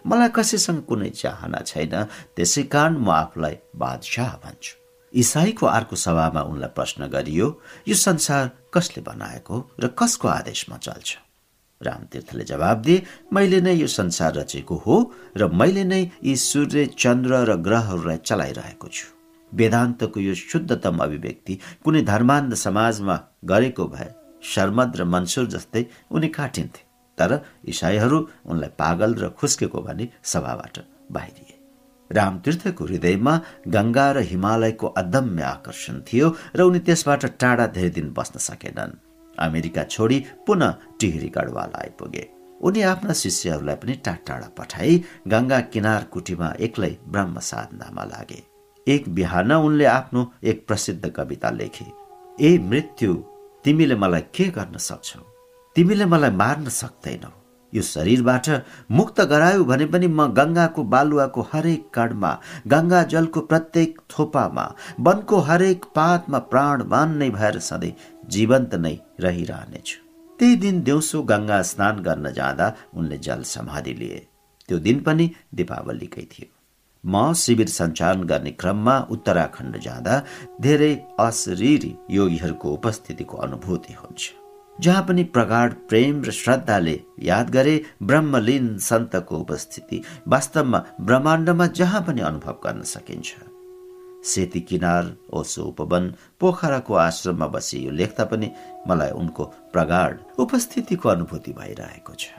मलाई 0.06 0.28
कसैसँग 0.28 0.82
कुनै 0.82 1.10
चाहना 1.10 1.58
छैन 1.62 1.94
त्यसै 2.36 2.62
कारण 2.62 2.98
म 2.98 3.10
आफूलाई 3.10 3.56
बादशाह 3.76 4.32
भन्छु। 4.44 4.74
इसाईको 5.14 5.66
अर्को 5.66 5.96
सभामा 5.96 6.42
उनलाई 6.42 6.74
प्रश्न 6.74 7.06
गरियो 7.06 7.46
यो 7.88 7.94
संसार 7.94 8.50
कसले 8.74 9.02
बनाएको 9.02 9.56
र 9.80 9.88
कसको 9.98 10.28
आदेशमा 10.28 10.76
चल्छ? 10.76 11.08
रामतीर्थले 11.80 12.44
जवाब 12.44 12.82
दिए 12.82 13.02
मैले 13.32 13.60
नै 13.60 13.74
यो 13.74 13.86
संसार 13.86 14.34
रचेको 14.34 14.74
हो 14.74 14.96
र 15.36 15.48
मैले 15.50 15.84
नै 15.84 16.02
यी 16.24 16.36
सूर्य 16.36 16.86
चन्द्र 16.98 17.44
र 17.44 17.56
ग्रहहरूलाई 17.56 18.16
चलाइरहेको 18.16 18.88
छु। 18.88 19.21
वेदान्तको 19.54 20.20
यो 20.20 20.34
शुद्धतम 20.34 20.98
अभिव्यक्ति 21.04 21.58
कुनै 21.84 22.02
धर्मान्ध 22.02 22.54
समाजमा 22.54 23.16
गरेको 23.44 23.86
भए 23.94 24.10
शर्मद 24.54 24.96
र 24.96 25.04
मन्सुर 25.04 25.46
जस्तै 25.54 25.84
उनी 26.10 26.28
काटिन्थे 26.28 26.82
तर 27.18 27.32
इसाईहरू 27.68 28.18
उनलाई 28.50 28.70
पागल 28.78 29.14
र 29.14 29.28
खुस्केको 29.38 29.80
भनी 29.82 30.08
सभाबाट 30.24 30.78
बाहिरिए। 31.12 31.58
रामतीर्थको 32.10 32.84
हृदयमा 32.84 33.34
गङ्गा 33.68 34.06
र 34.12 34.18
हिमालयको 34.30 34.86
अदम्य 35.02 35.42
आकर्षण 35.44 36.00
थियो 36.08 36.28
र 36.56 36.60
उनी 36.62 36.78
त्यसबाट 36.86 37.24
टाढा 37.40 37.66
धेरै 37.76 37.90
दिन 37.96 38.12
बस्न 38.18 38.38
सकेनन्। 38.48 38.98
अमेरिका 39.38 39.82
छोडी 39.84 40.18
पुनः 40.46 40.76
टिहरी 41.00 41.28
गढवाल 41.36 41.72
आइपुगे। 41.82 42.24
उनी 42.60 42.80
आफ्ना 42.92 43.12
शिष्यहरूलाई 43.22 43.76
पनि 43.76 43.94
टाढा 44.04 44.24
टाढा 44.26 44.48
पठाई 44.58 45.02
गङ्गा 45.28 45.60
किनार 45.72 46.02
कुटीमा 46.12 46.48
एक्लै 46.66 46.92
ब्रह्म 47.12 47.38
साधनामा 47.50 48.04
लागे। 48.04 48.51
एक 48.88 49.08
बिहान 49.14 49.52
उनले 49.52 49.84
आफ्नो 49.84 50.30
एक 50.44 50.66
प्रसिद्ध 50.66 51.10
कविता 51.10 51.50
लेखे। 51.50 51.84
ए 52.40 52.58
मृत्यु 52.58 53.14
तिमीले 53.64 53.94
मलाई 53.94 54.20
के 54.34 54.44
गर्न 54.56 54.76
सक्छौ? 54.78 55.20
तिमीले 55.76 56.06
मलाई 56.06 56.30
मार्न 56.30 56.68
सक्दैनौ। 56.68 57.30
यो 57.72 57.82
शरीरबाट 57.82 58.48
मुक्त 58.90 59.20
गरायो 59.20 59.64
भने 59.64 59.86
पनि 59.86 60.06
म 60.06 60.26
गङ्गाको 60.38 60.82
बालुवाको 60.84 61.46
हरेक 61.52 61.88
कणमा 61.94 62.32
गङ्गा 62.68 63.02
जलको 63.12 63.40
प्रत्येक 63.40 64.00
थोपामा 64.10 64.64
वनको 65.00 65.38
हरेक 65.48 65.84
पातमा 65.94 66.38
प्राणवान 66.52 67.16
नै 67.16 67.30
भएर 67.30 67.58
सधैँ 67.58 67.92
जीवन्त 68.28 68.74
नै 68.74 68.94
रहिरहनेछु। 69.20 69.98
त्यही 70.38 70.56
दिन 70.56 70.82
दिउँसो 70.82 71.22
गङ्गा 71.22 71.62
स्नान 71.62 72.02
गर्न 72.02 72.32
जाँदा 72.32 72.66
उनले 72.94 73.18
जल 73.18 73.42
समाधि 73.54 73.94
लिए। 73.94 74.26
त्यो 74.68 74.78
दिन 74.78 75.00
पनि 75.00 75.30
दीपावलीकै 75.54 76.26
थियो। 76.32 76.51
म 77.04 77.32
शिविर 77.34 77.68
सञ्चालन 77.68 78.22
गर्ने 78.24 78.50
क्रममा 78.60 78.98
उत्तराखण्ड 79.10 79.76
जाँदा 79.82 80.22
धेरै 80.60 80.92
अशरीरी 81.20 81.94
योगीहरूको 82.10 82.72
उपस्थितिको 82.72 83.36
अनुभूति 83.36 83.92
हुन्छ। 83.92 84.30
जहाँ 84.78 85.02
पनि 85.08 85.24
प्रगाढ 85.34 85.72
प्रेम 85.88 86.22
र 86.24 86.30
श्रद्धाले 86.32 86.98
याद 87.22 87.50
गरे 87.50 87.74
ब्रह्मलीन 88.02 88.76
सन्तको 88.78 89.38
उपस्थिति 89.38 90.02
वास्तवमा 90.28 90.78
ब्रह्माण्डमा 91.00 91.66
जहाँ 91.78 92.02
पनि 92.06 92.20
अनुभव 92.20 92.60
गर्न 92.64 92.82
सकिन्छ। 92.92 93.34
सेती 94.24 94.60
किनार 94.60 95.12
ओसो 95.34 95.62
उपवन 95.64 96.08
पोखराको 96.40 96.94
आश्रममा 96.94 97.46
बसी 97.54 97.84
यो 97.84 97.90
लेख्दा 97.90 98.24
पनि 98.24 98.50
मलाई 98.88 99.10
उनको 99.10 99.44
प्रगाढ 99.72 100.18
उपस्थितिको 100.38 101.08
अनुभूति 101.08 101.52
भइरहेको 101.52 102.14
छ। 102.14 102.30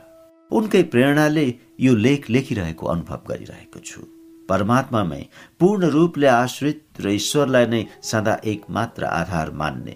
उनकै 0.51 0.83
प्रेरणाले 0.83 1.47
यो 1.79 1.95
लेख 1.95 2.29
लेखिरहेको 2.29 2.85
अनुभव 2.87 3.21
गरिरहेको 3.29 3.79
छु। 3.79 4.01
परमात्मामै 4.49 5.23
पूर्ण 5.59 5.89
रूपले 5.89 6.27
आश्रित 6.27 7.01
र 7.01 7.09
ईश्वरलाई 7.09 7.65
नै 7.67 7.83
सदा 8.03 8.35
एक 8.43 8.61
मात्र 8.69 9.03
आधार 9.03 9.51
मान्ने। 9.51 9.95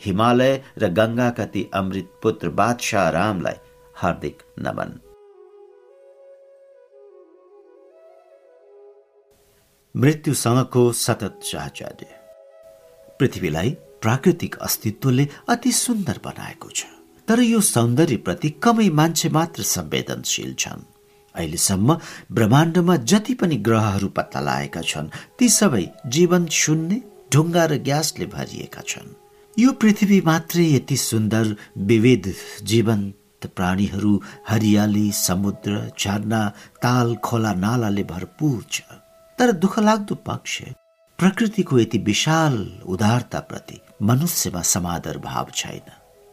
हिमालय 0.00 0.54
र 0.78 0.88
गङ्गाका 0.98 1.44
ती 1.44 1.62
अमृत 1.74 2.08
पुत्र 2.22 2.48
बादशाह 2.60 3.08
रामलाई 3.10 3.58
हार्दिक 3.96 4.42
नमन। 4.58 4.90
मृत्युसँगको 9.94 10.82
सतत 10.92 11.40
साहचर्य। 11.42 12.06
पृथ्वीलाई 13.20 13.70
प्राकृतिक 14.02 14.56
अस्तित्वले 14.58 15.26
अति 15.48 15.72
सुन्दर 15.72 16.20
बनाएको 16.24 16.68
छ 16.70 16.84
तर 17.28 17.40
यो 17.42 17.60
सौन्दर्यप्रति 17.60 18.50
कमै 18.62 18.88
मान्छे 18.90 19.28
मात्र 19.28 19.62
संवेदनशील 19.62 20.54
छन्। 20.54 20.97
अहिलेसम्म 21.38 21.96
ब्रह्माण्डमा 22.36 22.96
जति 23.10 23.34
पनि 23.40 23.56
ग्रहहरू 23.68 24.08
पत्ता 24.16 24.40
लागेका 24.48 24.82
छन् 24.90 25.12
ती 25.38 25.48
सबै 25.58 25.84
जीवन 26.16 26.46
शून्य 26.60 27.02
ढुङ्गा 27.32 27.64
र 27.70 27.78
ग्यासले 27.88 28.26
भरिएका 28.34 28.82
छन्। 28.90 29.14
यो 29.56 29.72
पृथ्वी 29.80 30.20
मात्रै 30.26 30.66
यति 30.66 30.96
सुन्दर 30.98 31.54
विविध 31.90 32.32
जीवन्त 32.70 33.46
प्राणीहरू 33.56 34.12
हरियाली 34.48 35.10
समुद्र 35.14 35.72
झरना 35.98 36.42
ताल 36.82 37.14
खोला 37.24 37.52
नालाले 37.64 38.04
भरपूर 38.12 38.58
छ। 38.70 38.82
तर 39.38 39.52
दुःख 39.62 39.78
लाग्दो 39.78 40.14
पक्ष 40.26 40.60
प्रकृतिको 41.18 41.78
यति 41.78 41.98
विशाल 42.06 42.56
उदारताप्रति 42.86 43.78
मनुष्यमा 44.08 44.62
समादर 44.72 45.18
भाव 45.20 45.46
छैन। 45.54 45.86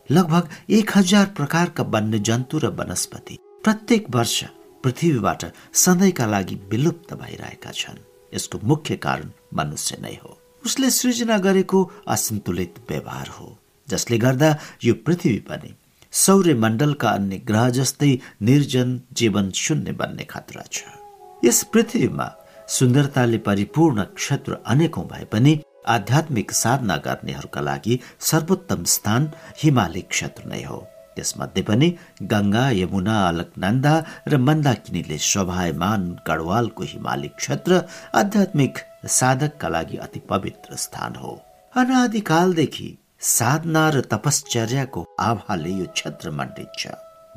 लगभग 0.10 0.50
एक 0.78 0.92
हजार 0.98 1.26
प्रकारका 1.38 1.84
वन्य 1.94 2.20
जन्तु 2.28 2.58
र 2.60 2.68
वनस्पति 2.80 3.38
प्रत्येक 3.64 4.10
वर्ष 4.16 4.44
पृथ्वीबाट 4.86 5.46
सधैँका 5.84 6.26
लागि 6.28 6.56
विलुप्त 6.72 7.14
भइरहेका 7.14 7.72
छन्। 7.74 8.04
यसको 8.34 8.60
मुख्य 8.64 8.96
कारण 9.06 9.30
मनुष्य 9.58 9.98
नै 10.02 10.16
हो। 10.24 10.38
उसले 10.66 10.90
सृजना 10.92 11.38
गरेको 11.40 11.80
असन्तुलित 12.08 12.80
व्यवहार 12.90 13.28
हो 13.38 13.48
जसले 13.88 14.18
गर्दा 14.18 14.50
यो 14.84 14.94
पृथ्वी 15.06 15.40
पनि 15.50 15.74
सौर्य 16.14 16.54
मण्डलका 16.54 17.10
अन्य 17.10 17.38
ग्रह 17.48 17.70
जस्तै 17.78 18.12
निर्जन 18.42 19.00
जीवन 19.14 19.52
शून्य 19.56 19.92
बन्ने 19.92 20.26
खतरा 20.30 20.64
छ। 20.72 20.84
यस 21.44 21.64
पृथ्वीमा 21.74 22.28
सुन्दरताले 22.70 23.38
परिपूर्ण 23.48 24.04
क्षेत्र 24.16 24.58
अनेकौं 24.66 25.06
भए 25.08 25.26
पनि 25.32 25.54
आध्यात्मिक 25.96 26.52
साधना 26.54 26.96
गर्नेहरूका 27.06 27.62
लागि 27.62 28.00
सर्वोत्तम 28.22 28.84
स्थान 28.94 29.32
हिमालय 29.64 30.02
क्षेत्र 30.10 30.50
नै 30.50 30.64
हो। 30.64 30.80
त्यसमध्ये 31.16 31.64
पनि 31.64 31.90
गङ्गा 32.32 32.66
यमुना 32.82 33.16
अलकनन्दा 33.28 33.94
र 34.28 34.38
मन्दाकिनीले 34.48 35.18
शोभायमान 35.32 36.02
गढवालको 36.28 36.84
हिमाली 36.92 37.28
क्षेत्र 37.40 37.82
आध्यात्मिक 38.22 38.78
साधकका 39.20 39.70
लागि 39.70 39.98
अति 40.06 40.20
पवित्र 40.30 40.76
स्थान 40.84 41.16
हो। 41.16 41.34
अनादिकालदेखि 41.74 42.90
साधना 43.22 43.90
र 43.90 44.02
तपश्चर्याको 44.12 45.06
आभाले 45.20 45.72
यो 45.80 45.86
क्षेत्र 45.94 46.32
मण्डित 46.32 46.72
छ। 46.80 46.88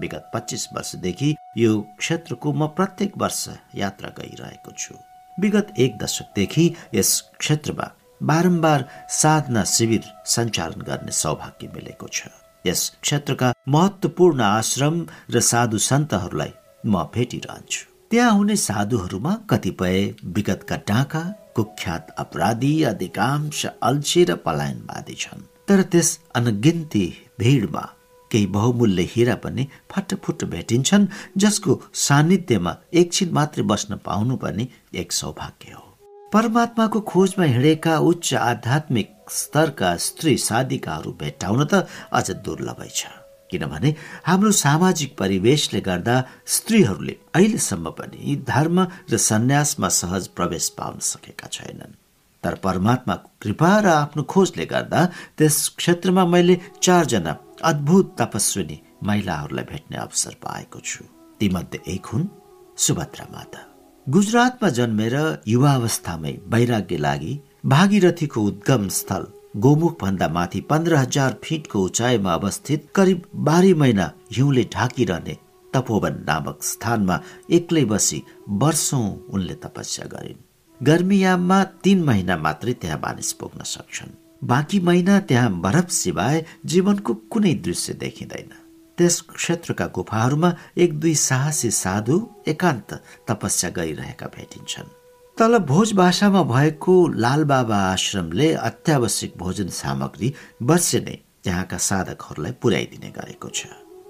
विगत 0.01 0.31
पच्चिस 0.35 0.67
वर्षदेखि 0.75 1.35
यो 1.59 1.71
क्षेत्रको 1.99 2.53
म 2.53 2.67
प्रत्येक 2.77 3.13
वर्ष 3.19 3.43
यात्रा 3.75 4.11
गइरहेको 4.19 4.73
छु। 4.79 4.95
विगत 5.39 5.73
एक 5.79 5.99
दशकदेखि 5.99 6.65
यस 6.95 7.11
क्षेत्रमा 7.39 7.87
बारम्बार 8.21 8.85
साधना 9.11 9.65
शिविर 9.65 10.05
सञ्चालन 10.27 10.81
गर्ने 10.83 11.13
सौभाग्य 11.13 11.69
मिलेको 11.75 12.07
छ। 12.13 12.29
यस 12.67 12.81
क्षेत्रका 13.03 13.53
महत्वपूर्ण 13.69 14.41
आश्रम 14.41 15.07
र 15.31 15.41
साधु 15.41 15.79
सन्तहरूलाई 15.79 16.53
म 16.87 17.03
भेटिरहन्छु। 17.15 17.85
त्यहाँ 18.11 18.33
हुने 18.33 18.57
साधुहरूमा 18.57 19.33
कतिपय 19.51 20.15
विगतका 20.37 20.77
डाका 20.89 21.23
कुख्यात 21.57 22.15
अपराधी 22.19 22.73
अधिकांश 22.83 23.65
अल्छी 23.67 24.25
र 24.25 24.35
पलायनवादी 24.47 25.15
छन्। 25.15 25.47
तर 25.69 25.83
त्यस 25.83 26.19
अनगिन्ती 26.35 27.07
भिडमा 27.41 27.85
केही 28.31 28.47
बहुमूल्य 28.47 29.03
हिरा 29.11 29.35
पनि 29.35 29.67
फटफुट 29.93 30.45
भेटिन्छन् 30.45 31.07
जसको 31.37 31.81
सान्निध्यमा 32.07 32.77
एकछिन 32.95 33.33
मात्रै 33.33 33.65
बस्न 33.65 33.97
पाउनु 34.07 34.37
पनि 34.37 34.69
एक 34.95 35.13
सौभाग्य 35.13 35.73
हो। 35.73 35.88
परमात्माको 36.33 37.01
खोजमा 37.09 37.45
हिँडेका 37.45 37.97
उच्च 38.05 38.35
आध्यात्मिक 38.35 39.09
स्तरका 39.33 39.97
स्त्री 39.97 40.37
साधिकाहरू 40.39 41.11
भेट्टाउन 41.21 41.65
त 41.65 41.89
अझ 42.13 42.31
दुर्लभै 42.45 42.89
छ। 42.89 43.09
किनभने 43.51 43.95
हाम्रो 44.29 44.51
सामाजिक 44.53 45.17
परिवेशले 45.17 45.81
गर्दा 45.81 46.17
स्त्रीहरूले 46.47 47.15
अहिलेसम्म 47.33 47.91
पनि 47.97 48.37
धर्म 48.45 48.77
र 49.09 49.17
सन्यासमा 49.17 49.89
सहज 49.89 50.27
प्रवेश 50.37 50.69
पाउन 50.77 50.99
सकेका 51.01 51.49
छैनन्। 51.49 51.97
तर 52.45 52.55
परमात्माको 52.61 53.29
कृपा 53.43 53.73
र 53.81 53.87
आफ्नो 53.89 54.23
खोजले 54.29 54.67
गर्दा 54.69 55.01
त्यस 55.39 55.57
क्षेत्रमा 55.81 56.25
मैले 56.29 56.61
चारजना 56.83 57.33
अद्भुत 57.73 58.17
तपस्विनी 58.21 58.79
महिलाहरूलाई 59.09 59.65
भेट्ने 59.65 59.97
अवसर 59.97 60.37
पाएको 60.45 60.79
छु। 60.85 61.05
तीमध्ये 61.41 61.81
एक 61.95 62.07
हुन् 62.13 62.33
सुभद्रा 62.77 63.27
माता। 63.33 63.68
गुजरातमा 64.15 64.69
जन्मेर 64.77 65.15
युवावस्थामै 65.49 66.31
वैराग्य 66.53 66.97
लागि 66.97 67.33
भागीरथीको 67.73 68.43
उद्गम 68.51 68.87
स्थल 68.99 69.25
गोमुख 69.65 69.97
भन्दा 70.03 70.29
माथि 70.37 70.61
पन्ध्र 70.71 70.97
हजार 70.97 71.37
फिटको 71.45 71.83
उचाइमा 71.85 72.33
अवस्थित 72.35 72.87
करिब 72.95 73.27
बाह्र 73.49 73.75
महिना 73.75 74.07
हिउँले 74.37 74.65
ढाकिरहने 74.75 75.35
तपोवन 75.73 76.17
नामक 76.29 76.63
स्थानमा 76.63 77.21
एक्लै 77.59 77.85
बसी 77.85 78.23
वर्षौं 78.63 79.05
उनले 79.35 79.55
तपस्या 79.65 80.07
गरिन्। 80.15 80.41
गर्मीयाममा 80.81 81.63
तीन 81.85 82.03
महिना 82.05 82.37
मात्रै 82.47 82.73
त्यहाँ 82.81 82.99
मानिस 83.05 83.33
पुग्न 83.41 83.69
सक्छन्। 83.75 84.17
बाँकी 84.45 84.81
महिना 84.89 85.19
त्यहाँ 85.29 85.53
बरफ 85.61 85.91
सिवाय 86.01 86.45
जीवनको 86.65 87.15
कुनै 87.33 87.55
दृश्य 87.67 87.95
देखिँदैन। 88.05 88.58
त्यस 88.99 89.21
क्षेत्रका 89.35 89.87
गुफाहरूमा 89.95 90.51
एक 90.77 90.99
दुई 91.01 91.15
साहसी 91.15 91.71
साधु 91.71 92.17
एकान्त 92.49 92.95
तपस्या 93.29 93.71
गरिरहेका 93.71 94.27
भेटिन्छन्। 94.37 94.95
तल 95.39 95.59
भोज 95.65 95.93
भाषामा 95.95 96.43
भएको 96.45 96.95
लालबाबा 97.25 97.79
आश्रमले 97.91 98.53
अत्यावश्यक 98.69 99.33
भोजन 99.39 99.69
सामग्री 99.75 100.35
वर्षे 100.63 101.01
नै 101.01 101.17
त्यहाँका 101.45 101.79
साधकहरूलाई 101.79 102.53
पुर्याइदिने 102.63 103.11
गरेको 103.19 103.49
छ। 103.49 103.67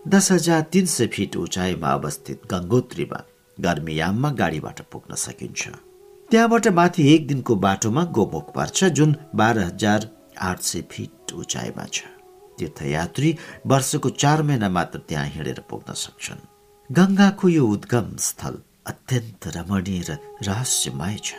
दस 0.08 0.30
हजार 0.32 0.60
तिन 0.72 0.86
सय 0.86 1.06
फिट 1.06 1.36
उचाइमा 1.36 1.88
अवस्थित 1.92 2.48
गङ्गोत्रीमा 2.52 3.20
गर्मीयाममा 3.58 4.30
गाडीबाट 4.40 4.80
पुग्न 4.92 5.14
सकिन्छ। 5.14 5.62
त्यहाँबाट 6.30 6.68
माथि 6.78 7.02
एक 7.14 7.26
दिनको 7.26 7.54
बाटोमा 7.56 8.04
गोमुख 8.16 8.52
पर्छ 8.54 8.84
जुन 8.96 9.16
बाह्र 9.34 9.58
हजार 9.60 10.08
आठ 10.40 10.60
सय 10.62 10.82
फिट 10.90 11.32
उचाइमा 11.34 11.84
छ। 11.92 12.17
तीर्थयात्री 12.58 13.36
वर्षको 13.66 14.08
चार 14.22 14.42
महिना 14.42 14.68
मात्र 14.68 14.98
त्यहाँ 15.08 15.26
हिँडेर 15.26 15.60
पुग्न 15.70 15.94
सक्छन्। 15.94 16.46
गङ्गाको 16.90 17.48
यो 17.48 17.66
उद्गम 17.66 18.16
स्थल 18.18 18.54
अत्यन्त 18.86 19.46
रमणीय 19.56 20.02
र 20.08 20.18
रहस्यमय 20.48 21.16
छ। 21.24 21.34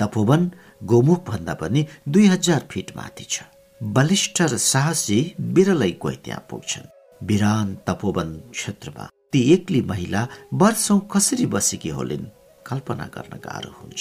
तपोवन 0.00 0.50
गोमुख 0.84 1.20
भन्दा 1.28 1.54
पनि 1.60 1.86
दुई 2.08 2.26
हजार 2.26 2.66
फिट 2.70 2.90
माथि 2.96 3.24
छ। 3.24 3.42
बलिष्ठ 3.80 4.42
र 4.42 4.56
साहसी 4.56 5.18
बिरलै 5.54 5.90
कोही 6.02 6.16
त्यहाँ 6.24 6.46
पुग्छन्। 6.50 6.90
बिरान 7.26 7.74
तपोवन 7.86 8.28
क्षेत्रमा 8.50 9.04
ती 9.32 9.40
एक्ली 9.52 9.80
महिला 9.82 10.26
वर्षौं 10.54 10.98
कसरी 11.12 11.46
बसेकी 11.46 11.88
होलिन् 11.88 12.30
कल्पना 12.66 13.06
गर्न 13.14 13.36
गाह्रो 13.44 13.72
हुन्छ। 13.80 14.00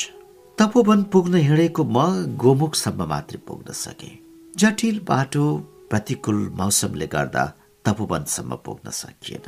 तपोवन 0.57 1.03
पुग्न 1.13 1.35
हिँडेको 1.47 1.83
म 1.83 1.97
गोमुखसम्म 2.37 3.03
मात्रै 3.09 3.39
पुग्न 3.47 3.73
सके। 3.73 4.11
जटिल 4.57 4.99
बाटो 5.09 5.45
प्रतिकूल 5.89 6.39
मौसमले 6.57 7.07
गर्दा 7.07 7.45
तपोवनसम्म 7.85 8.55
पुग्न 8.65 8.91
सकिएन। 8.91 9.47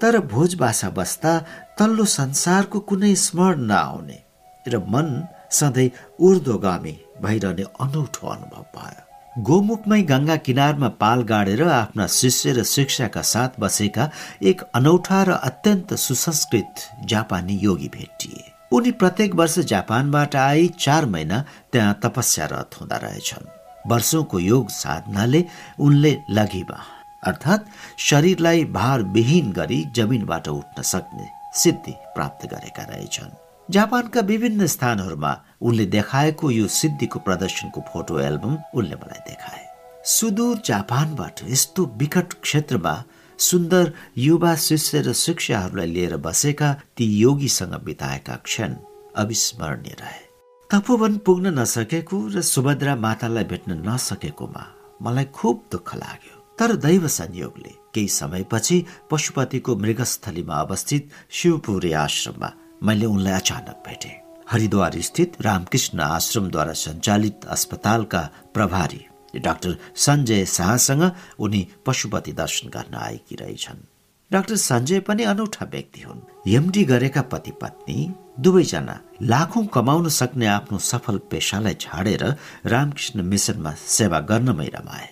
तर 0.00 0.18
भोज 0.32 0.54
बासा 0.54 0.88
बस्दा 0.90 1.32
तल्लो 1.78 2.04
संसारको 2.04 2.80
कुनै 2.88 3.14
स्मरण 3.16 3.60
नआउने 3.70 4.18
र 4.66 4.78
मन 4.92 5.08
सधैँ 5.50 5.90
ऊर्ध्वगामी 6.20 6.94
भइरहने 7.22 7.64
अनौठो 7.80 8.26
अनुभव 8.28 8.64
भयो। 8.76 9.42
गोमुखमै 9.42 10.00
गङ्गा 10.02 10.36
किनारमा 10.46 10.88
पाल 11.00 11.22
गाडेर 11.22 11.62
आफ्ना 11.62 12.06
शिष्य 12.10 12.52
र 12.52 12.64
शिक्षाका 12.64 13.22
साथ 13.32 13.60
बसेका 13.60 14.10
एक 14.50 14.62
अनौठा 14.74 15.22
र 15.22 15.30
अत्यन्त 15.50 15.94
सुसंस्कृत 15.96 16.88
जापानी 17.10 17.58
योगी 17.62 17.88
भेटिए। 17.88 18.42
उनी 18.72 18.90
प्रत्येक 19.00 19.34
वर्ष 19.34 19.58
जापानबाट 19.72 20.36
आई 20.36 20.68
चार 20.78 21.06
महिना 21.06 21.44
त्यहाँ 21.72 22.00
तपस्यारत 22.04 22.80
हुँदा 22.80 22.96
रहेछन्। 22.96 23.57
वर्षौंको 23.90 24.38
योग 24.38 24.68
साधनाले 24.70 25.44
उनले 25.80 26.12
लघिमा 26.30 26.78
अर्थात् 27.26 27.68
शरीरलाई 28.00 28.64
भारविहीन 28.72 29.50
गरी 29.52 29.84
जमिनबाट 29.94 30.48
उठ्न 30.48 30.82
सक्ने 30.82 31.28
सिद्धि 31.54 31.92
प्राप्त 32.14 32.46
गरेका 32.46 32.82
रहेछन्। 32.84 33.36
जापानका 33.68 34.20
विभिन्न 34.20 34.66
स्थानहरूमा 34.66 35.32
उनले 35.60 35.86
देखाएको 35.86 36.50
यो 36.50 36.66
सिद्धिको 36.70 37.18
प्रदर्शनको 37.18 37.80
फोटो 37.92 38.18
एल्बम 38.20 38.56
उनले 38.74 38.94
मलाई 38.94 39.20
देखाए। 39.28 39.64
सुदूर 40.04 40.62
जापानबाट 40.64 41.40
यस्तो 41.48 41.84
विकट 41.96 42.32
क्षेत्रमा 42.42 42.94
सुन्दर 43.38 43.92
युवा 44.18 44.54
शिष्य 44.56 45.00
र 45.02 45.12
शिक्षाहरूलाई 45.14 45.86
लिएर 45.86 46.16
बसेका 46.16 46.72
ती 46.96 47.04
योगीसँग 47.18 47.74
बिताएका 47.84 48.36
क्षण 48.44 48.74
अविस्मरणीय 49.16 49.96
रहे। 50.00 50.27
तपोवन 50.70 51.16
पुग्न 51.24 51.46
नसकेको 51.58 52.16
र 52.28 52.40
सुभद्रा 52.44 52.94
मातालाई 53.00 53.44
भेट्न 53.50 53.72
नसकेकोमा 53.88 54.64
मलाई 55.02 55.24
खुब 55.32 55.56
दुःख 55.72 55.94
लाग्यो। 55.96 56.36
तर 56.58 56.74
दैव 56.84 57.06
संयोगले 57.08 57.72
केही 57.94 58.08
समयपछि 58.12 58.76
पशुपतिको 59.10 59.76
मृगस्थलीमा 59.76 60.56
अवस्थित 60.60 61.08
शिवपुरी 61.32 61.92
आश्रममा 62.04 62.52
मैले 62.84 63.06
उनलाई 63.06 63.32
अचानक 63.32 63.82
भेटे। 63.86 64.12
हरिद्वार 64.50 65.00
स्थित 65.08 65.40
रामकृष्ण 65.40 66.00
आश्रमद्वारा 66.00 66.72
सञ्चालित 66.84 67.44
अस्पतालका 67.48 68.22
प्रभारी 68.54 69.02
डाक्टर 69.40 69.76
सञ्जय 69.96 70.44
शाहसँग 70.56 71.10
उनी 71.38 71.66
पशुपति 71.86 72.32
दर्शन 72.42 72.68
गर्न 72.76 72.94
आएकी 73.08 73.36
रहेछन् 73.40 73.86
डाक्टर 74.32 74.56
सञ्जय 74.56 75.00
पनि 75.00 75.22
अनौठा 75.24 75.66
व्यक्ति 75.66 76.00
हुन्। 76.00 76.50
एमडी 76.52 76.84
गरेका 76.84 77.22
पति 77.22 77.50
पत्नी 77.50 78.14
दुवैजना 78.40 79.00
लाखौं 79.22 79.64
कमाउन 79.66 80.08
सक्ने 80.08 80.46
आफ्नो 80.46 80.78
सफल 80.78 81.18
पेसालाई 81.30 81.74
छाडेर 81.74 82.24
रामकृष्ण 82.66 83.22
मिसनमा 83.22 83.72
सेवा 83.72 84.20
गर्नमै 84.20 84.66
रमाए। 84.66 85.08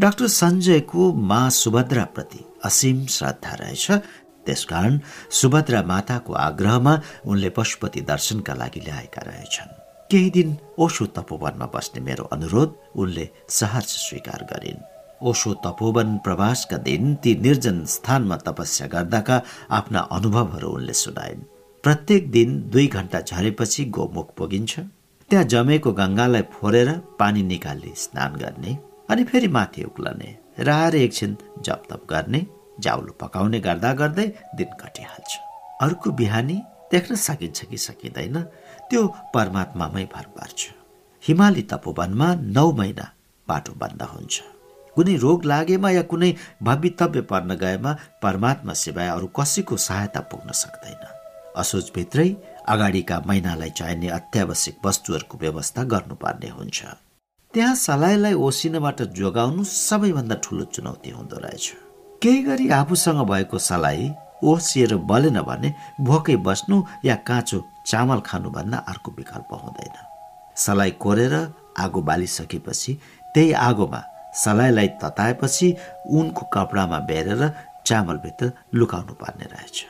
डाक्टर 0.00 0.26
सञ्जयको 0.26 1.12
मा 1.12 1.48
सुभद्राप्रति 1.48 2.44
असीम 2.64 3.06
श्रद्धा 3.06 3.54
रहेछ। 3.54 3.90
त्यसकारण 4.46 4.98
सुभद्रा 5.30 5.82
माताको 5.82 6.32
आग्रहमा 6.32 7.00
उनले 7.26 7.50
पशुपति 7.50 8.00
दर्शनका 8.00 8.54
लागि 8.54 8.80
ल्याएका 8.80 9.22
रहेछन्। 9.26 9.70
केही 10.10 10.30
दिन 10.30 10.56
ओशो 10.78 11.06
तपोवनमा 11.06 11.66
बस्ने 11.66 12.00
मेरो 12.00 12.24
अनुरोध 12.24 12.74
उनले 12.96 13.28
सहर्ष 13.48 13.96
स्वीकार 14.08 14.46
गरिन्। 14.52 14.95
ओशो 15.22 15.52
तपोवन 15.64 16.16
प्रवासका 16.24 16.76
दिन 16.78 17.14
ती 17.22 17.34
निर्जन 17.40 17.84
स्थानमा 17.84 18.36
तपस्या 18.46 18.86
गर्दाका 18.86 19.36
आफ्ना 19.70 20.00
अनुभवहरू 20.12 20.68
उनले 20.68 20.92
सुनाइन्। 20.92 21.40
प्रत्येक 21.84 22.30
दिन 22.30 22.50
दुई 22.70 22.86
घन्टा 22.86 23.20
झरेपछि 23.20 23.84
गोमुख 23.96 24.34
पुगिन्छ। 24.36 24.72
त्यहाँ 25.30 25.44
जमेको 25.44 25.92
गङ्गालाई 25.92 26.42
फोरेर 26.52 26.90
पानी 27.18 27.42
निकाली 27.42 27.92
स्नान 27.96 28.36
गर्ने 28.36 28.78
अनि 29.10 29.24
फेरि 29.24 29.48
माथि 29.48 29.82
उक्लने 29.84 30.30
र 30.60 30.68
आएर 30.70 30.94
एकछिन 30.96 31.36
जपतप 31.66 32.02
गर्ने 32.10 32.46
जाउलो 32.80 33.12
पकाउने 33.20 33.60
गर्दा 33.60 33.92
गर्दै 33.92 34.26
दिन 34.56 34.70
कटिहाल्छ। 34.80 35.30
अर्को 35.82 36.10
बिहानी 36.20 36.56
देख्न 36.92 37.14
सकिन्छ 37.16 37.64
कि 37.64 37.78
सकिँदैन 37.78 38.36
त्यो 38.90 39.06
परमात्मामै 39.34 40.04
भर 40.14 40.26
पर्छ 40.36 40.60
हिमाली 41.22 41.62
तपोवनमा 41.72 42.28
नौ 42.56 42.70
महिना 42.72 43.06
बाटो 43.48 43.72
बन्द 43.80 44.02
हुन्छ। 44.02 44.42
कुनै 44.96 45.16
रोग 45.16 45.44
लागेमा 45.44 45.90
या 45.90 46.02
कुनै 46.10 46.32
भवितव्य 46.62 47.20
पर्न 47.30 47.54
गएमा 47.62 47.92
परमात्मा 48.22 48.72
सिवाय 48.82 49.08
अरू 49.08 49.26
कसैको 49.38 49.76
सहायता 49.76 50.20
पुग्न 50.30 50.52
सक्दैन। 50.52 51.02
असोजभित्रै 51.56 52.28
अगाडिका 52.68 53.16
महिनालाई 53.26 53.70
चाहिने 53.70 54.08
अत्यावश्यक 54.10 54.76
वस्तुहरूको 54.86 55.38
व्यवस्था 55.38 55.82
गर्नुपर्ने 55.92 56.48
हुन्छ। 56.48 56.78
त्यहाँ 57.54 57.74
सलाईलाई 57.74 58.34
ओसिनबाट 58.46 59.02
जोगाउनु 59.18 59.64
सबैभन्दा 59.64 60.36
ठुलो 60.44 60.64
चुनौती 60.74 61.10
हुँदो 61.10 61.36
रहेछ। 61.44 61.66
केही 62.22 62.42
गरी 62.42 62.68
आफूसँग 62.80 63.20
भएको 63.30 63.58
सलाई 63.58 64.10
ओसिएर 64.44 64.96
बलेन 65.10 65.40
भने 65.42 65.68
भोकै 66.00 66.36
बस्नु 66.46 66.82
या 67.04 67.14
काँचो 67.28 67.58
चामल 67.86 68.20
खानुभन्दा 68.20 68.78
अर्को 68.90 69.10
विकल्प 69.18 69.50
हुँदैन। 69.62 69.96
सलाई 70.56 70.90
कोरेर 71.00 71.34
आगो 71.78 72.00
बालिसकेपछि 72.02 72.92
त्यही 73.34 73.52
आगोमा 73.68 74.00
सलाईलाई 74.36 74.88
तताएपछि 75.02 75.74
उनको 76.10 76.46
कपडामा 76.52 76.98
बेरेर 77.08 77.42
चामलभित्र 77.86 78.52
लुकाउनु 78.74 79.14
पर्ने 79.14 79.46
रहेछ। 79.52 79.84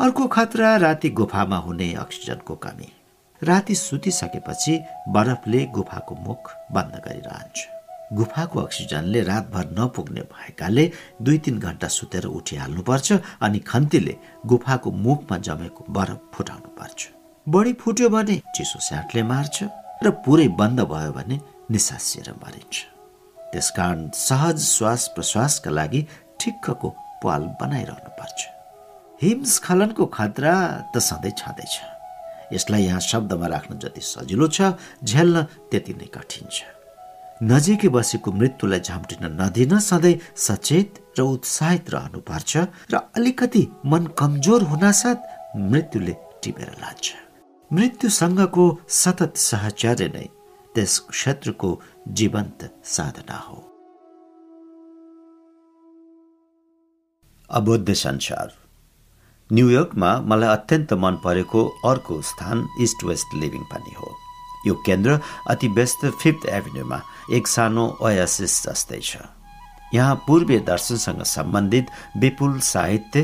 अर्को 0.00 0.26
खतरा 0.26 0.76
राति 0.76 1.08
गुफामा 1.10 1.56
हुने 1.56 1.92
अक्सिजनको 1.94 2.54
कमी। 2.56 2.88
राति 3.42 3.74
सुतिसकेपछि 3.74 4.78
बरफले 5.08 5.64
गुफाको 5.74 6.14
मुख 6.26 6.50
बन्द 6.72 6.94
गरिरहन्छ। 7.06 7.66
गुफाको 8.12 8.60
अक्सिजनले 8.60 9.20
रातभर 9.22 9.68
नपुग्ने 9.78 10.20
भएकाले 10.32 10.90
दुई 11.22 11.38
तिन 11.38 11.58
घन्टा 11.58 11.88
सुतेर 11.88 12.24
उठिहाल्नुपर्छ 12.28 13.12
अनि 13.42 13.58
खन्तीले 13.58 14.16
गुफाको 14.46 14.90
मुखमा 15.04 15.38
जमेको 15.38 15.84
बरफ 15.90 16.20
फुटाउनु 16.34 16.68
पर्छ। 16.78 17.08
बढी 17.46 17.72
फुट्यो 17.72 18.08
भने 18.08 18.40
चिसो 18.56 18.78
स्याटले 18.78 19.22
मार्छ 19.22 19.62
र 20.04 20.10
पुरै 20.24 20.48
बन्द 20.60 20.80
भयो 20.92 21.12
भने 21.12 21.40
निसासिएर 21.70 22.30
मरिन्छ। 22.44 22.91
त्यसकारण 23.52 24.08
सहज 24.16 24.58
श्वास 24.66 25.08
प्रश्वासका 25.14 25.70
लागि 25.70 26.00
ठिक्कको 26.40 26.88
पाल 27.22 27.42
बनाइरहनु 27.60 28.10
पर्छ। 28.18 28.38
हिमस्खलनको 29.22 30.04
खतरा 30.16 30.54
त 30.92 30.98
सधैँ 30.98 31.36
छँदैछ। 31.38 31.74
यसलाई 32.52 32.82
यहाँ 32.84 33.00
शब्दमा 33.00 33.46
राख्नु 33.46 33.76
जति 33.82 34.00
सजिलो 34.02 34.46
छ 34.48 34.76
झेल्न 35.04 35.42
त्यति 35.70 35.92
नै 36.00 36.08
कठिन 36.14 36.48
छ। 36.50 36.58
नजिकै 37.42 37.88
बसेको 37.94 38.32
मृत्युलाई 38.32 38.80
झम्टिन 38.80 39.24
नदिन 39.40 39.78
सधैँ 39.78 40.20
सचेत 40.36 40.90
र 41.18 41.20
उत्साहित 41.22 41.90
रहनुपर्छ 41.94 42.52
र 42.92 42.94
अलिकति 43.16 43.62
मन 43.92 44.06
कमजोर 44.18 44.62
हुनासाथ 44.70 45.18
मृत्युले 45.70 46.14
टिपेर 46.42 46.70
लान्छ। 46.82 47.06
मृत्युसँगको 47.70 48.64
सतत 49.00 49.32
सहचर्य 49.48 50.08
नै 50.14 50.26
त्यस 50.74 50.98
क्षेत्रको 51.10 51.70
जीवन्त 52.08 52.82
साधना 52.84 53.36
हो। 53.38 53.56
अबोध 57.50 57.92
संसार। 57.92 58.52
न्युयोर्कमा 59.52 60.20
मलाई 60.20 60.48
अत्यन्त 60.48 60.92
मन 60.92 61.16
परेको 61.24 61.64
अर्को 61.84 62.20
स्थान 62.22 62.68
इस्ट 62.80 63.04
वेस्ट 63.04 63.34
लिभिङ 63.34 63.62
पनि 63.62 63.94
हो। 63.94 64.16
यो 64.66 64.74
केन्द्र 64.74 65.20
अति 65.50 65.68
व्यस्त 65.68 66.04
फिफ्थ 66.22 66.46
एभिन्यूमा 66.46 67.00
एक 67.32 67.46
सानो 67.46 67.86
ओयासिस 68.02 68.62
जस्तै 68.66 69.00
छ। 69.00 69.16
यहाँ 69.94 70.14
पूर्वीय 70.26 70.58
दर्शनसँग 70.58 71.22
सम्बन्धित 71.22 71.86
विपुल 72.18 72.58
साहित्य 72.60 73.22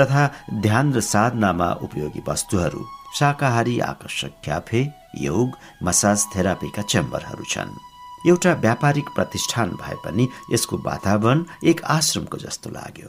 तथा 0.00 0.30
ध्यान 0.54 0.92
र 0.94 1.00
साधनामा 1.00 1.72
उपयोगी 1.82 2.22
वस्तुहरू 2.28 2.86
शाकाहारी 3.18 3.78
आकर्षक 3.80 4.40
क्याफे 4.44 4.88
योग 5.18 5.56
मसाज 5.82 6.26
थेरापीका 6.36 6.82
चेम्बरहरू 6.82 7.44
छन्। 7.44 7.89
एउटा 8.26 8.52
व्यापारिक 8.52 9.08
प्रतिष्ठान 9.14 9.70
भए 9.80 9.94
पनि 10.04 10.28
यसको 10.52 10.76
वातावरण 10.76 11.44
एक 11.64 11.84
आश्रमको 11.84 12.38
जस्तो 12.38 12.70
लाग्यो। 12.70 13.08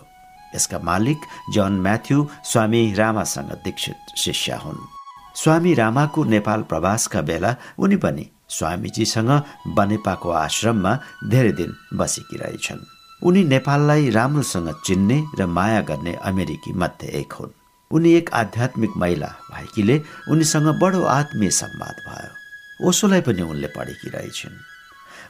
यसका 0.55 0.79
मालिक 0.79 1.17
जन 1.53 1.73
म्याथ्यू 1.81 2.27
स्वामी 2.43 2.93
रामासँग 2.93 3.51
दीक्षित 3.63 4.17
शिष्य 4.17 4.53
हुन्। 4.53 4.87
स्वामी 5.35 5.73
रामाको 5.73 6.23
नेपाल 6.23 6.61
प्रवासका 6.61 7.21
बेला 7.21 7.55
उनी 7.79 7.95
पनि 7.95 8.25
स्वामीजीसँग 8.49 9.31
बनेपाको 9.67 10.29
आश्रममा 10.29 10.97
धेरै 11.29 11.51
दिन 11.51 11.75
बसेकी 11.93 12.37
रहेछन् 12.37 12.87
उनी 13.23 13.43
नेपाललाई 13.43 14.09
राम्रोसँग 14.09 14.69
चिन्ने 14.85 15.23
र 15.39 15.45
माया 15.45 15.81
गर्ने 15.81 16.13
अमेरिकी 16.23 16.73
मध्ये 16.73 17.09
एक 17.19 17.33
हुन्। 17.33 17.51
उनी 17.91 18.13
एक 18.13 18.33
आध्यात्मिक 18.33 18.91
महिला 18.97 19.27
भएकीले 19.51 20.01
उनीसँग 20.31 20.67
बडो 20.79 21.03
आत्मीय 21.03 21.49
संवाद 21.51 21.95
भयो। 22.07 22.87
ओसोलाई 22.87 23.21
पनि 23.21 23.41
उनले 23.41 23.67
पढेकी 23.67 24.09
रहेछन्। 24.09 24.70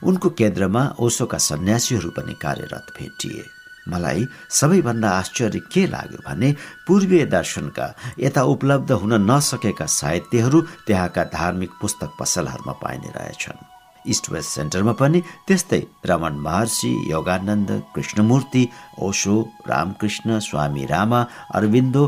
उनको 0.03 0.29
केन्द्रमा 0.39 0.83
ओसोका 0.99 1.37
सन्यासीहरू 1.37 2.09
पनि 2.17 2.33
कार्यरत 2.41 2.93
भेटिए। 2.97 3.43
मलाई 3.87 4.25
सबैभन्दा 4.59 5.09
आश्चर्य 5.09 5.59
के 5.73 5.85
लाग्यो 5.87 6.19
भने 6.27 6.49
पूर्वीय 6.87 7.25
दर्शनका 7.25 7.87
यता 8.19 8.43
उपलब्ध 8.53 8.91
हुन 8.91 9.13
नसकेका 9.31 9.85
साहित्यहरू 9.89 10.61
त्यहाँका 10.87 11.23
धार्मिक 11.33 11.71
पुस्तक 11.81 12.09
पसलहरूमा 12.19 12.73
पाइने 12.81 13.09
रहेछन्। 13.17 13.65
इस्ट 14.05 14.29
वेस्ट 14.31 14.49
सेन्टरमा 14.49 14.93
पनि 15.01 15.21
त्यस्तै 15.47 15.81
रमण 16.05 16.37
महर्षि 16.45 16.91
योगानन्द 17.11 17.71
कृष्णमूर्ति 17.95 18.67
ओशो 19.07 19.35
रामकृष्ण 19.67 20.39
स्वामी 20.39 20.85
रामा 20.85 21.25
अरविन्दो 21.55 22.05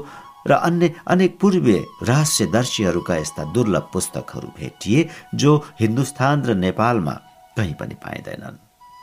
र 0.47 0.51
अन्य 0.51 0.93
अनेक 1.07 1.37
पूर्वीय 1.41 1.83
रहस्यदर्शीहरूका 2.03 3.15
यस्ता 3.15 3.43
दुर्लभ 3.53 3.89
पुस्तकहरू 3.93 4.47
भेटिए 4.57 5.09
जो 5.35 5.51
हिन्दुस्तान 5.79 6.43
र 6.45 6.53
नेपालमा 6.55 7.19
कहीँ 7.57 7.73
पनि 7.79 7.95
पाइँदैनन्। 8.03 8.57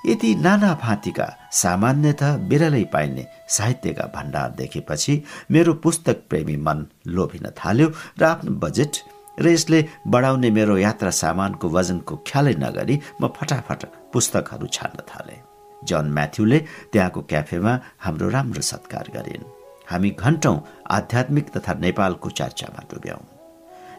यति 0.04 0.34
नाना 0.34 0.72
फाँतीका 0.82 1.26
सामान्यत 1.52 2.22
बिरलै 2.48 2.84
पाइने 2.92 3.26
साहित्यका 3.56 4.04
भण्डार 4.14 4.50
देखेपछि 4.58 5.22
मेरो 5.50 5.74
पुस्तक 5.84 6.22
प्रेमी 6.28 6.56
मन 6.66 6.86
लोभिन 7.06 7.46
थाल्यो 7.58 7.88
र 8.20 8.24
आफ्नो 8.24 8.52
बजेट 8.64 8.96
र 9.40 9.48
यसले 9.48 9.84
बढाउने 10.06 10.50
मेरो 10.50 10.76
यात्रा 10.78 11.10
सामानको 11.22 11.68
वजनको 11.68 12.16
ख्यालै 12.28 12.54
नगरी 12.64 12.96
म 13.22 13.28
फटाफट 13.36 13.84
पुस्तकहरू 14.12 14.66
छान्न 14.66 14.98
थाले। 15.10 15.36
जन 15.82 16.06
म्याथ्यूले 16.16 16.58
त्यहाँको 16.92 17.20
क्याफेमा 17.30 17.72
हाम्रो 18.04 18.28
राम्रो 18.28 18.62
सत्कार 18.62 19.06
गरिन्। 19.16 19.44
हामी 19.90 20.10
घन्टौँ 20.20 20.56
आध्यात्मिक 20.96 21.46
तथा 21.56 21.72
नेपालको 21.84 22.30
चर्चामा 22.30 22.82
डुब्यौँ। 22.90 23.22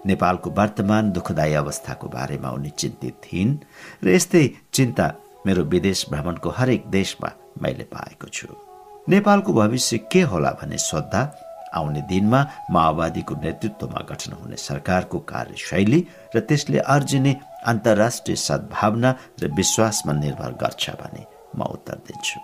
नेपालको 0.06 0.50
वर्तमान 0.50 1.12
दुःखदायी 1.12 1.54
अवस्थाको 1.54 2.08
बारेमा 2.08 2.50
उनी 2.52 2.70
चिन्तित 2.78 3.16
थिइन् 3.26 3.58
र 4.04 4.10
यस्तै 4.10 4.44
चिन्ता 4.74 5.08
मेरो 5.46 5.64
विदेश 5.64 6.06
भ्रमणको 6.12 6.50
हरेक 6.58 6.86
देशमा 6.90 7.30
मैले 7.62 7.84
पाएको 7.94 8.28
छु। 8.28 8.48
नेपालको 9.10 9.54
भविष्य 9.54 9.98
के 10.12 10.22
होला 10.22 10.52
भन्ने 10.62 10.78
सोद्धा 10.78 11.22
आउने 11.76 12.02
दिनमा 12.10 12.40
माओवादीको 12.72 13.36
नेतृत्वमा 13.44 14.02
गठन 14.10 14.32
हुने 14.34 14.58
सरकारको 14.58 15.20
कार्यशैली 15.32 16.00
र 16.36 16.40
त्यसले 16.40 16.80
अर्जिने 16.96 17.36
अन्तर्राष्ट्रिय 17.68 18.36
सद्भावना 18.38 19.16
र 19.42 19.48
विश्वासमा 19.56 20.14
निर्भर 20.14 20.52
गर्छ 20.62 20.90
भने 21.02 21.24
म 21.56 21.64
उत्तर 21.64 22.02
दिन्छु। 22.08 22.40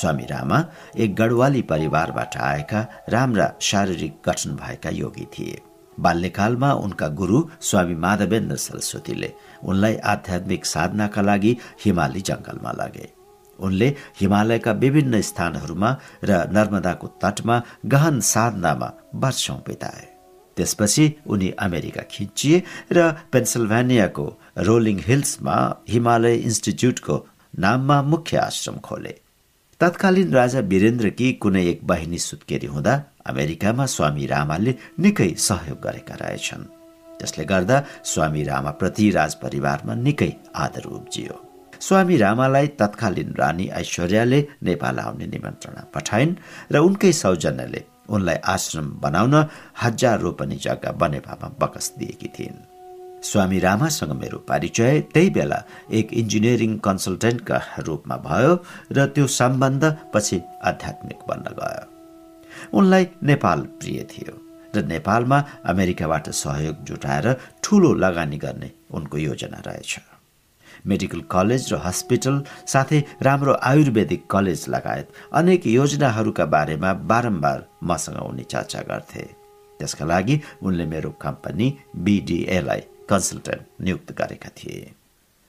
स्वामी 0.00 0.24
रामा 0.24 0.64
एक 0.96 1.14
गढवाली 1.16 1.62
परिवारबाट 1.62 2.36
आएका 2.36 2.80
राम्रा 3.08 3.52
शारीरिक 3.60 4.16
गठन 4.26 4.56
भएका 4.56 4.90
योगी 4.90 5.26
थिए। 5.34 5.60
बाल्यकालमा 6.00 6.72
उनका 6.72 7.08
गुरु 7.08 7.42
स्वामी 7.60 7.94
माधवेन्द्र 7.94 8.56
सरस्वतीले 8.56 9.32
उनलाई 9.64 9.96
आध्यात्मिक 10.12 10.64
साधनाका 10.66 11.22
लागि 11.22 11.56
हिमाली 11.84 12.20
जंगलमा 12.20 12.72
लगे। 12.72 13.08
उनले 13.58 13.88
हिमालयका 14.20 14.72
विभिन्न 14.72 15.20
स्थानहरूमा 15.20 15.90
र 16.24 16.30
नर्मदाको 16.52 17.06
तटमा 17.22 17.62
गहन 17.86 18.20
साधनामा 18.20 18.88
वर्षौं 19.14 19.58
बिताए। 19.66 20.06
त्यसपछि 20.56 21.04
उनी 21.26 21.50
अमेरिका 21.58 22.02
खिचिए 22.10 22.62
र 22.92 23.10
पेन्सिल्भेनियाको 23.32 24.26
रोलिङ 24.58 24.98
हिल्समा 25.06 25.56
हिमालय 25.88 26.34
इन्स्टिच्युटको 26.34 27.16
नाममा 27.58 28.02
मुख्य 28.02 28.36
आश्रम 28.36 28.76
खोले। 28.78 29.14
तत्कालीन 29.80 30.32
राजा 30.32 30.60
वीरेन्द्रकी 30.60 31.32
कुनै 31.32 31.64
एक 31.66 31.80
बहिनी 31.86 32.18
सुत्केरी 32.18 32.66
हुँदा 32.66 32.92
अमेरिकामा 33.26 33.86
स्वामी 33.86 34.26
रामाले 34.26 34.72
निकै 34.98 35.30
सहयोग 35.38 35.78
गरेका 35.86 36.14
रहेछन्। 36.22 36.64
त्यसले 37.18 37.44
गर्दा 37.44 37.76
स्वामी 38.04 38.42
रामाप्रति 38.44 39.10
राजपरिवारमा 39.10 39.94
निकै 39.94 40.32
आदर 40.54 40.84
उब्जियो। 40.96 41.36
स्वामी 41.80 42.16
रामालाई 42.16 42.66
तत्कालीन 42.80 43.34
रानी 43.38 43.66
ऐश्वर्याले 43.82 44.40
नेपाल 44.62 44.98
आउने 44.98 45.26
निमन्त्रणा 45.26 45.82
पठाइन् 45.94 46.36
र 46.72 46.76
उनकै 46.78 47.12
सौजन्यले 47.12 47.82
उनलाई 48.14 48.38
आश्रम 48.54 48.86
बनाउन 49.02 49.34
हजार 49.82 50.20
रोपनी 50.20 50.56
जग्गा 50.56 50.90
बनेपामा 51.00 51.48
बकस 51.60 51.86
दिएकी 51.98 52.28
थिइन्। 52.38 52.66
स्वामी 53.22 53.58
रामासँग 53.58 54.12
मेरो 54.12 54.38
परिचय 54.50 55.00
त्यही 55.14 55.30
बेला 55.30 55.58
एक 55.98 56.12
इन्जिनियरिङ 56.12 56.72
कन्सल्टेन्टका 56.86 57.58
रूपमा 57.86 58.16
भयो 58.26 58.52
र 58.92 59.06
त्यो 59.14 59.26
सम्बन्ध 59.26 59.84
पछि 60.14 60.42
आध्यात्मिक 60.64 61.18
बन्न 61.28 61.54
गयो। 61.58 61.91
उनलाई 62.72 63.06
नेपाल 63.22 63.60
प्रिय 63.80 64.06
थियो 64.12 64.34
र 64.74 64.82
नेपालमा 64.84 65.38
अमेरिकाबाट 65.68 66.28
सहयोग 66.34 66.76
जुटाएर 66.84 67.26
ठूलो 67.62 67.92
लगानी 67.94 68.38
गर्ने 68.38 68.70
उनको 68.90 69.18
योजना 69.18 69.58
रहेछ। 69.66 69.98
मेडिकल 70.86 71.20
कलेज 71.30 71.72
र 71.72 71.76
हस्पिटल 71.84 72.42
साथै 72.66 73.02
राम्रो 73.22 73.52
आयुर्वेदिक 73.62 74.26
कलेज 74.30 74.64
लगायत 74.68 75.12
अनेक 75.32 75.66
योजनाहरूका 75.66 76.44
बारेमा 76.46 76.92
बारम्बार 77.10 77.66
मसँग 77.84 78.18
उनी 78.22 78.44
चर्चा 78.44 78.80
गर्थे। 78.88 79.24
त्यसका 79.80 80.04
लागि 80.04 80.40
उनले 80.62 80.86
मेरो 80.86 81.10
कम्पनी 81.22 81.66
बिडिएलाई 81.96 82.80
कन्सल्टेन्ट 83.10 83.62
नियुक्त 83.80 84.12
गरेका 84.18 84.50
थिए। 84.58 84.90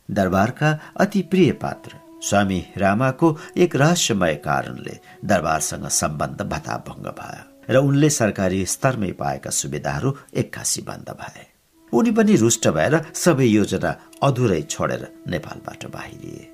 दरबारका 0.09 0.77
अति 0.97 1.21
प्रिय 1.31 1.51
पात्र 1.63 2.02
स्वामी 2.23 2.59
रामाको 2.77 3.35
एक 3.57 3.75
रहस्यमय 3.75 4.35
कारणले 4.45 4.99
दरबारसँग 5.25 5.87
सम्बन्ध 5.91 6.41
भताभङ्ग 6.51 7.07
भयो 7.19 7.73
र 7.73 7.77
उनले 7.79 8.09
सरकारी 8.09 8.65
स्तरमै 8.65 9.11
पाएका 9.19 9.49
सुविधाहरू 9.49 10.13
एक्कासी 10.35 10.81
बन्द 10.81 11.09
भए। 11.19 11.45
उनी 11.93 12.11
पनि 12.11 12.35
रुष्ट 12.35 12.67
भएर 12.67 12.95
सबै 13.15 13.45
योजना 13.45 13.91
अधुरै 14.23 14.61
छोडेर 14.69 15.03
नेपालबाट 15.29 15.85
बाहिरिए। 15.95 16.49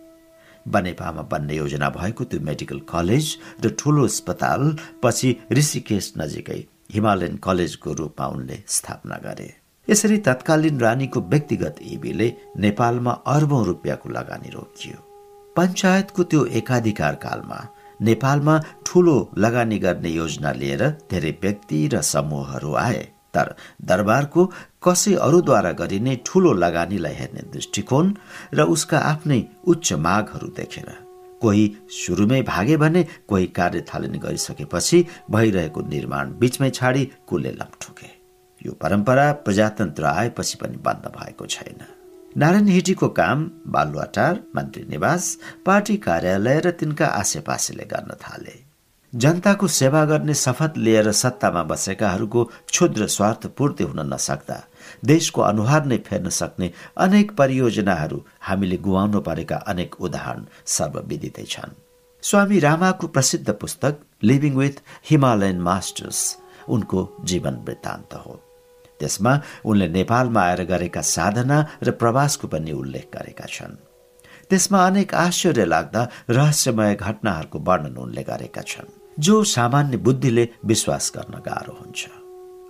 बनेपामा 0.66 1.22
बन्ने 1.32 1.56
योजना 1.56 1.90
भएको 1.90 2.24
त्यो 2.24 2.40
मेडिकल 2.42 2.80
कलेज 2.90 3.26
र 3.66 3.70
ठूलो 3.80 4.06
अस्पताल 4.06 4.64
पछि 5.04 5.36
ऋषिकेश 5.52 6.14
नजिकै 6.18 6.60
हिमालयन 6.94 7.36
कलेजको 7.38 7.94
रूपमा 7.94 8.28
उनले 8.28 8.58
स्थापना 8.68 9.18
गरे। 9.26 9.50
यसरी 9.88 10.18
तत्कालीन 10.30 10.80
रानीको 10.80 11.22
व्यक्तिगत 11.30 11.76
इबीले 11.94 12.34
नेपालमा 12.58 13.12
अरबौं 13.36 13.66
रुपियाँको 13.66 14.10
लगानी 14.10 14.50
रोकियो। 14.50 15.09
पञ्चायतको 15.56 16.24
त्यो 16.24 16.46
एकाधिकार 16.60 17.16
कालमा 17.26 17.60
नेपालमा 18.02 18.60
ठूलो 18.86 19.16
लगानी 19.38 19.78
गर्ने 19.80 20.10
योजना 20.10 20.52
लिएर 20.52 20.84
धेरै 21.12 21.32
व्यक्ति 21.42 21.88
र 21.94 22.02
समूहहरू 22.02 22.74
आए। 22.76 23.02
तर 23.34 23.54
दरबारको 23.86 24.46
कसै 24.84 25.14
अरूद्वारा 25.26 25.72
गरिने 25.82 26.16
ठूलो 26.26 26.54
लगानीलाई 26.54 27.14
हेर्ने 27.14 27.42
दृष्टिकोण 27.54 28.14
र 28.54 28.64
उसका 28.76 29.00
आफ्नै 29.12 29.44
उच्च 29.68 29.94
मागहरू 30.06 30.48
देखेर। 30.58 30.90
कोही 31.42 31.66
सुरुमै 31.98 32.42
भागे 32.42 32.78
भने 32.78 33.04
कोही 33.28 33.46
कार्य 33.60 33.82
थालनी 33.90 34.18
गरिसकेपछि 34.18 35.06
भइरहेको 35.32 35.82
निर्माण 35.88 36.34
बीचमै 36.40 36.70
छाडी 36.70 37.06
कुले 37.28 37.52
लम्ठुके 37.52 38.10
यो 38.62 38.72
परम्परा 38.82 39.32
प्रजातन्त्र 39.46 40.06
आएपछि 40.06 40.58
पनि 40.62 40.78
बन्द 40.86 41.06
भएको 41.16 41.46
छैन। 41.46 41.80
नारायण 42.38 42.68
हिटीको 42.68 43.08
काम 43.10 43.50
बालुवाटार 43.68 44.40
मन्त्री 44.56 44.84
निवास 44.90 45.38
पार्टी 45.66 45.96
कार्यालय 45.98 46.60
र 46.60 46.72
तिनका 46.72 47.06
आसेपासेले 47.06 47.84
गर्न 47.84 48.14
थाले। 48.22 48.54
जनताको 49.14 49.68
सेवा 49.68 50.04
गर्ने 50.06 50.34
शपथ 50.34 50.78
लिएर 50.78 51.12
सत्तामा 51.12 51.64
बसेकाहरूको 51.64 52.44
क्षुद्र 52.44 53.08
स्वार्थ 53.08 53.48
पूर्ति 53.58 53.84
हुन 53.84 54.00
नसक्दा 54.14 54.58
देशको 55.06 55.42
अनुहार 55.42 55.86
नै 55.86 55.98
फेर्न 55.98 56.30
सक्ने 56.30 56.72
अनेक 56.98 57.32
परियोजनाहरू 57.36 58.24
हामीले 58.42 58.78
गुमाउनु 58.78 59.22
परेका 59.22 59.58
अनेक 59.68 60.02
उदाहरण 60.02 60.46
सर्वविदितै 60.66 61.46
छन्। 61.50 61.74
स्वामी 62.24 62.60
रामाको 62.60 63.08
प्रसिद्ध 63.08 63.50
पुस्तक 63.52 64.00
लिभिङ 64.24 64.56
विथ 64.56 64.84
हिमालयन 65.10 65.60
मास्टर्स 65.62 66.22
उनको 66.70 67.00
जीवन 67.26 67.56
वृत्तान्त 67.66 68.14
हो। 68.14 68.49
त्यसमा 69.00 69.34
उनले 69.66 69.88
नेपालमा 69.90 70.42
आएर 70.42 70.64
गरेका 70.72 71.02
साधना 71.02 71.58
र 71.84 71.92
प्रवासको 71.92 72.48
पनि 72.48 72.72
उल्लेख 72.72 73.08
गरेका 73.16 73.46
छन्। 73.48 73.76
त्यसमा 74.50 74.86
अनेक 74.86 75.14
आश्चर्य 75.16 75.66
लाग्दा 75.66 76.02
रहस्यमय 76.30 76.96
घटनाहरूको 76.96 77.60
वर्णन 77.68 77.98
उनले 77.98 78.24
गरेका 78.24 78.62
छन् 78.62 78.96
जो 79.20 79.44
सामान्य 79.44 79.98
बुद्धिले 79.98 80.48
विश्वास 80.66 81.12
गर्न 81.16 81.36
गाह्रो 81.46 81.74
हुन्छ। 81.74 82.02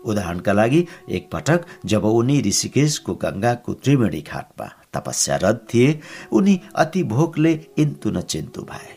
उदाहरणका 0.06 0.54
लागि 0.54 0.82
एकपटक 1.10 1.66
जब 1.86 2.06
उनी 2.06 2.40
ऋषिकेशको 2.42 3.14
गंगाको 3.24 3.74
त्रिवेणी 3.74 4.22
घाटमा 4.22 4.68
तपस्यारत 4.94 5.66
थिए 5.70 6.00
उनी 6.32 6.60
अति 6.76 7.04
भोकले 7.04 7.52
इन्तु 7.78 8.10
न 8.12 8.22
चिन्तु 8.24 8.62
भए। 8.62 8.92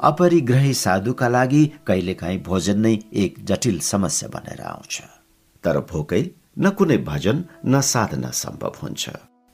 अपरिग्रही 0.00 0.74
साधुका 0.74 1.28
लागि 1.28 1.64
कहिलेकाहीँ 1.86 2.42
भोजन 2.42 2.80
नै 2.80 2.94
एक 3.14 3.44
जटिल 3.44 3.78
समस्या 3.82 4.28
बनेर 4.28 4.60
आउँछ। 4.62 5.00
तर 5.64 5.78
भोकै 5.90 6.22
न 6.58 6.70
कुनै 6.70 6.96
भजन 7.08 7.44
न 7.66 7.80
साधना 7.80 8.30
सम्भव 8.34 8.74
हुन्छ। 8.82 9.08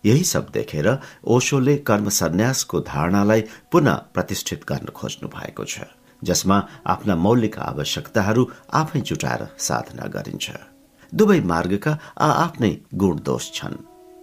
यही 0.05 0.24
सब 0.24 0.48
देखेर 0.52 0.89
ओशोले 1.35 1.76
कर्म 1.89 2.09
सन्यासको 2.10 2.81
धारणालाई 2.82 3.43
पुनः 3.72 3.94
प्रतिष्ठित 4.14 4.64
गर्न 4.68 4.89
खोज्नु 4.94 5.28
भएको 5.28 5.64
छ 5.64 5.89
जसमा 6.22 6.59
आफ्ना 6.86 7.14
मौलिक 7.16 7.59
आवश्यकताहरू 7.60 8.43
आफै 8.74 9.01
जुटाएर 9.01 9.43
साधना 9.59 10.06
गरिन्छ। 10.14 10.47
दुवै 11.12 11.40
मार्गका 11.40 11.93
आ 12.18 12.28
आफ्नै 12.44 12.72
गुण 12.94 13.18
दोष 13.26 13.51
छन्। 13.52 13.76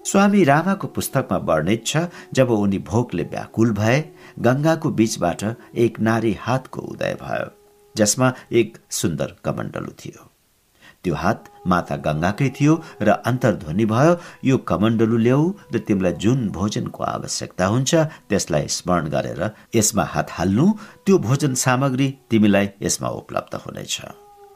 स्वामी 0.05 0.43
रामाको 0.43 0.87
पुस्तकमा 0.87 1.37
वर्णित 1.49 1.85
छ 1.85 1.97
जब 2.33 2.51
उनी 2.51 2.79
भोकले 2.89 3.23
व्याकुल 3.33 3.71
भए 3.73 3.99
गंगाको 4.39 4.89
बीचबाट 4.97 5.43
एक 5.85 5.99
नारी 5.99 6.33
हातको 6.41 6.81
उदय 6.81 7.17
भयो 7.21 7.47
जसमा 7.95 8.33
एक 8.51 8.77
सुन्दर 8.91 9.35
कमण्डलु 9.45 9.91
थियो। 9.99 10.30
त्यो 11.03 11.15
हात 11.15 11.39
माता 11.67 11.95
गंगाकै 12.05 12.49
थियो 12.57 12.73
र 13.01 13.09
अन्तर्ध्वनि 13.29 13.85
भयो। 13.93 14.13
यो 14.49 14.57
कमण्डलु 14.69 15.17
ल्याऊ 15.17 15.43
र 15.73 15.77
तिमीलाई 15.87 16.13
जुन 16.23 16.39
भोजनको 16.57 17.01
आवश्यकता 17.15 17.65
हुन्छ 17.73 17.91
त्यसलाई 18.29 18.67
स्मरण 18.77 19.05
गरेर 19.15 19.41
यसमा 19.75 20.03
हात 20.13 20.27
हाल्नु। 20.37 20.65
त्यो 21.05 21.17
भोजन 21.27 21.53
सामग्री 21.65 22.07
तिमीलाई 22.29 22.67
यसमा 22.85 23.09
उपलब्ध 23.21 23.53
हुनेछ। 23.65 23.95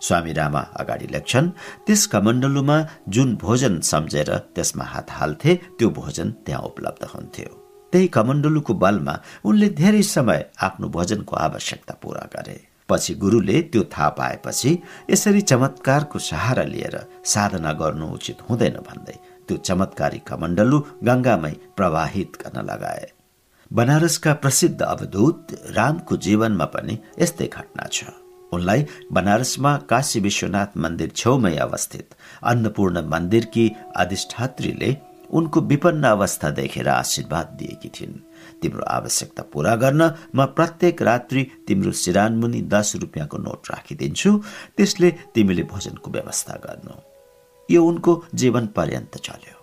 स्वामी 0.05 0.33
रामा 0.37 0.61
अगाडि 0.81 1.07
लेख्छन् 1.11 1.49
त्यस 1.85 2.01
कमण्डलुमा 2.13 2.77
जुन 3.09 3.29
भोजन 3.41 3.79
सम्झेर 3.91 4.29
त्यसमा 4.55 4.85
हात 4.93 5.07
हाल्थे 5.17 5.55
त्यो 5.79 5.89
भोजन 5.89 6.27
त्यहाँ 6.45 6.61
उपलब्ध 6.61 7.03
हुन्थ्यो। 7.13 7.49
त्यही 7.93 8.07
कमण्डलुको 8.07 8.73
बलमा 8.83 9.15
उनले 9.47 9.67
धेरै 9.81 10.03
समय 10.03 10.39
आफ्नो 10.61 10.87
भोजनको 10.95 11.35
आवश्यकता 11.35 11.93
पूरा 12.03 12.23
गरे। 12.35 12.74
पछि 12.89 13.13
गुरुले 13.15 13.61
त्यो 13.71 13.83
थाहा 13.93 14.09
पाएपछि 14.09 14.71
यसरी 15.09 15.41
चमत्कारको 15.41 16.19
सहारा 16.19 16.63
लिएर 16.63 16.97
साधना 17.25 17.71
गर्नु 17.73 18.07
उचित 18.07 18.37
हुँदैन 18.49 18.77
भन्दै 18.87 19.17
त्यो 19.47 19.57
चमत्कारी 19.57 20.19
कमण्डलु 20.27 20.79
गंगामै 21.03 21.53
प्रवाहित 21.77 22.37
गर्न 22.41 22.65
लगाए। 22.65 23.07
बनारसका 23.71 24.33
प्रसिद्ध 24.33 24.81
अवधूत 24.81 25.47
रामको 25.77 26.17
जीवनमा 26.17 26.65
पनि 26.65 26.97
यस्तै 27.19 27.47
घटना 27.47 27.87
छ। 27.91 28.03
उनलाई 28.53 28.85
बनारसमा 29.11 29.71
काशी 29.89 30.19
विश्वनाथ 30.19 30.77
मन्दिर 30.77 31.09
छेउमै 31.15 31.55
अवस्थित 31.57 32.15
अन्नपूर्ण 32.43 33.01
मन्दिरकी 33.09 33.65
अधिष्ठात्रीले 33.95 34.95
उनको 35.29 35.61
विपन्न 35.61 36.03
अवस्था 36.07 36.49
देखेर 36.59 36.89
आशीर्वाद 36.89 37.55
दिएकी 37.59 37.89
थिइन्। 37.89 38.24
तिम्रो 38.61 38.83
आवश्यकता 38.87 39.43
पूरा 39.53 39.75
गर्न 39.75 40.01
म 40.35 40.45
प्रत्येक 40.57 41.01
रात्रि 41.01 41.41
तिम्रो 41.67 41.91
सिरानमुनि 41.91 42.61
दस 42.73 42.95
रुपियाँको 43.01 43.37
नोट 43.37 43.61
राखिदिन्छु। 43.71 44.31
त्यसले 44.77 45.09
तिमीले 45.35 45.63
भोजनको 45.63 46.11
व्यवस्था 46.11 46.55
गर्नु। 46.65 46.95
यो 47.69 47.79
उनको 47.85 48.11
जीवन 48.33 48.65
पर्यन्त 48.77 49.17
चल्यो। 49.17 49.57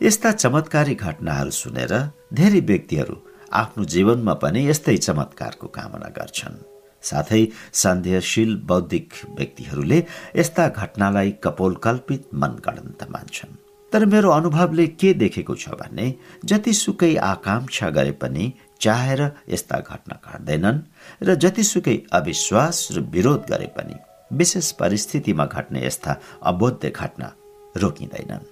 यस्ता 0.00 0.30
चमत्कारी 0.32 0.94
घटनाहरू 0.94 1.50
सुनेर 1.50 1.92
धेरै 2.34 2.60
व्यक्तिहरू 2.60 3.16
आफ्नो 3.52 3.84
जीवनमा 3.84 4.34
पनि 4.42 4.60
यस्तै 4.70 4.96
चमत्कारको 4.96 5.66
कामना 5.68 6.08
गर्छन्। 6.18 6.56
साथै 7.02 7.42
सन्देहशील 7.72 8.50
बौद्धिक 8.66 9.08
व्यक्तिहरूले 9.38 9.98
यस्ता 10.36 10.68
घटनालाई 10.68 11.30
कपोलकल्पित 11.44 12.22
मनगणन्त 12.34 13.00
मान्छन्। 13.10 13.61
तर 13.92 14.06
मेरो 14.06 14.30
अनुभवले 14.30 14.86
के 14.86 15.14
देखेको 15.14 15.54
छ 15.54 15.68
भने 15.68 16.14
जतिसुकै 16.44 17.16
आकांक्षा 17.16 17.90
गरे 17.90 18.12
पनि 18.12 18.52
चाहेर 18.80 19.20
यस्ता 19.48 19.78
घटना 19.80 20.20
घट्दैनन् 20.24 20.80
र 21.22 21.34
जतिसुकै 21.34 21.96
अविश्वास 22.12 22.88
र 22.92 23.00
विरोध 23.00 23.44
गरे 23.50 23.66
पनि 23.66 23.96
विशेष 24.36 24.70
परिस्थितिमा 24.72 25.46
घट्ने 25.46 25.86
यस्ता 25.86 26.16
अबोध्य 26.42 26.90
घटना 26.90 27.28
रोकिँदैनन्। 27.76 28.48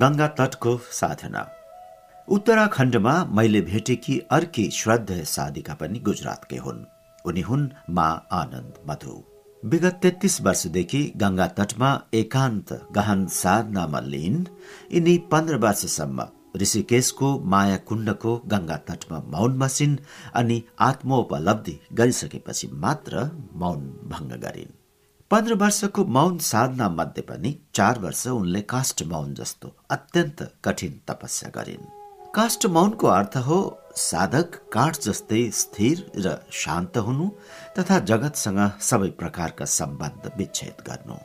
गंगा 0.00 0.26
तटको 0.28 0.76
साधना। 0.76 1.42
उत्तराखण्डमा 2.28 3.24
मैले 3.24 3.60
भेटेकी 3.60 4.18
अर्की 4.30 4.70
श्रद्धा 4.70 5.22
साधिका 5.24 5.74
पनि 5.74 5.98
गुजरातकै 5.98 6.56
हुन्। 6.56 6.84
उनी 7.26 7.40
हुन् 7.40 7.68
मा 7.90 8.08
आनन्द 8.32 8.74
मधु। 8.88 9.29
विगत 9.62 9.98
तेत्तीस 10.02 10.40
वर्षदेखि 10.40 11.00
गंगा 11.20 11.46
तटमा 11.56 11.88
एकान्त 12.14 12.72
गहन 12.96 13.26
साधनामा 13.32 14.00
लिन 14.02 14.36
यिनी 14.92 15.16
पन्ध्र 15.32 15.56
वर्षसम्म 15.64 16.24
ऋषिकेशको 16.56 17.28
माया 17.52 17.76
कुण्डको 17.88 18.36
गंगा 18.52 18.76
तटमा 18.88 19.18
मौन 19.34 19.58
मसिन 19.58 19.98
अनि 20.34 20.62
आत्मोपलब्धि 20.88 21.78
गरिसकेपछि 22.00 22.68
मात्र 22.86 23.28
मौन 23.62 23.86
भङ्ग 24.10 24.32
गरिन् 24.46 24.74
पन्ध्र 25.30 25.54
वर्षको 25.62 26.04
मौन 26.16 26.38
साधना 26.48 26.88
मध्ये 26.96 27.28
पनि 27.28 27.56
चार 27.74 27.98
वर्ष 28.00 28.26
उनले 28.32 28.62
काष्ठ 28.74 29.02
मौन 29.12 29.34
जस्तो 29.34 29.76
अत्यन्त 29.90 30.42
कठिन 30.64 31.00
तपस्या 31.08 31.50
गरिन् 31.54 31.99
काष्ठ 32.34 32.66
मौनको 32.66 33.06
अर्थ 33.08 33.36
हो 33.36 33.56
साधक 33.96 34.54
काठ 34.72 34.98
जस्तै 35.02 35.40
स्थिर 35.52 36.02
र 36.16 36.34
शान्त 36.54 36.98
हुनु 37.06 37.26
तथा 37.78 37.98
जगतसँग 38.10 38.60
सबै 38.80 39.08
प्रकारका 39.20 39.64
सम्बन्ध 39.72 40.30
विच्छेद 40.36 40.84
गर्नु। 40.88 41.16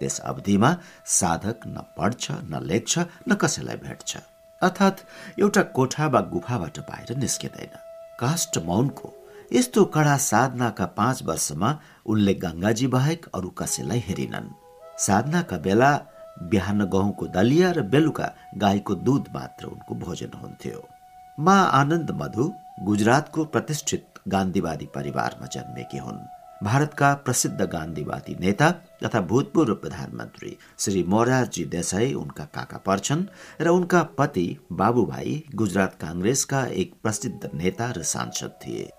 त्यस 0.00 0.20
अवधिमा 0.30 0.70
साधक 1.16 1.66
न 1.66 1.82
पढ्छ 1.98 2.30
न 2.30 2.62
लेख्छ 2.70 2.98
न 3.28 3.34
कसैलाई 3.34 3.76
भेट्छ। 3.82 4.16
अर्थात् 4.62 5.04
एउटा 5.40 5.62
कोठा 5.74 6.06
वा 6.06 6.20
गुफाबाट 6.32 6.78
बाहिर 6.88 7.16
निस्किँदैन। 7.18 7.74
काष्ट 8.20 8.58
मौनको 8.62 9.14
यस्तो 9.52 9.84
कडा 9.94 10.16
साधनाका 10.30 10.86
पाँच 10.98 11.22
वर्षमा 11.28 11.78
उनले 12.06 12.34
गङ्गाजी 12.46 12.86
बाहेक 12.94 13.30
अरू 13.34 13.50
कसैलाई 13.58 14.00
हेरिनन्। 14.08 14.54
साधनाका 15.06 15.56
बेला 15.66 15.92
बिहान 16.42 16.84
गहुँको 16.84 17.26
दलिया 17.26 17.70
र 17.70 17.82
बेलुका 17.82 18.32
गाईको 18.58 18.94
दुध 18.94 19.24
मात्र 19.34 19.66
उनको 19.66 19.94
भोजन 19.94 20.38
हुन्थ्यो। 20.42 20.88
मा 21.38 21.54
आनन्द 21.54 22.10
मधु 22.10 22.52
गुजरातको 22.82 23.44
प्रतिष्ठित 23.44 24.04
गान्धीवादी 24.28 24.86
परिवारमा 24.86 25.46
जन्मेकी 25.46 25.98
हुन्। 25.98 26.18
भारतका 26.64 27.14
प्रसिद्ध 27.14 27.62
गान्धीवादी 27.62 28.36
नेता 28.40 28.70
तथा 28.70 29.20
भूतपूर्व 29.20 29.74
प्रधानमन्त्री 29.74 30.56
श्री 30.78 31.02
मोरारजी 31.02 31.64
देसाई 31.64 32.12
उनका 32.14 32.44
काका 32.44 32.78
पर्छन् 32.78 33.24
र 33.60 33.68
उनका 33.68 34.02
पति 34.02 34.46
बाबुभाइ 34.72 35.42
गुजरात 35.54 35.94
काङ्ग्रेसका 36.00 36.66
एक 36.66 36.94
प्रसिद्ध 37.02 37.50
नेता 37.54 37.90
र 37.90 38.02
सांसद 38.02 38.58
थिए। 38.66 38.90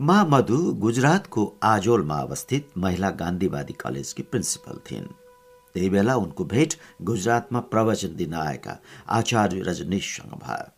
मा 0.00 0.24
मधु 0.24 0.58
गुजरातको 0.74 1.58
आजोलमा 1.62 2.16
अवस्थित 2.16 2.68
महिला 2.78 3.10
गान्धीवादी 3.10 3.72
कलेजकी 3.72 4.22
प्रिन्सिपल 4.22 4.80
थिइन्। 4.90 5.08
त्यही 5.74 5.88
बेला 5.88 6.14
उनको 6.16 6.44
भेट 6.44 6.74
गुजरातमा 7.02 7.60
प्रवचन 7.72 8.16
दिन 8.16 8.34
आएका 8.34 8.78
आचार्य 9.08 9.62
रजनीशसँग 9.62 10.34
भयो। 10.44 10.70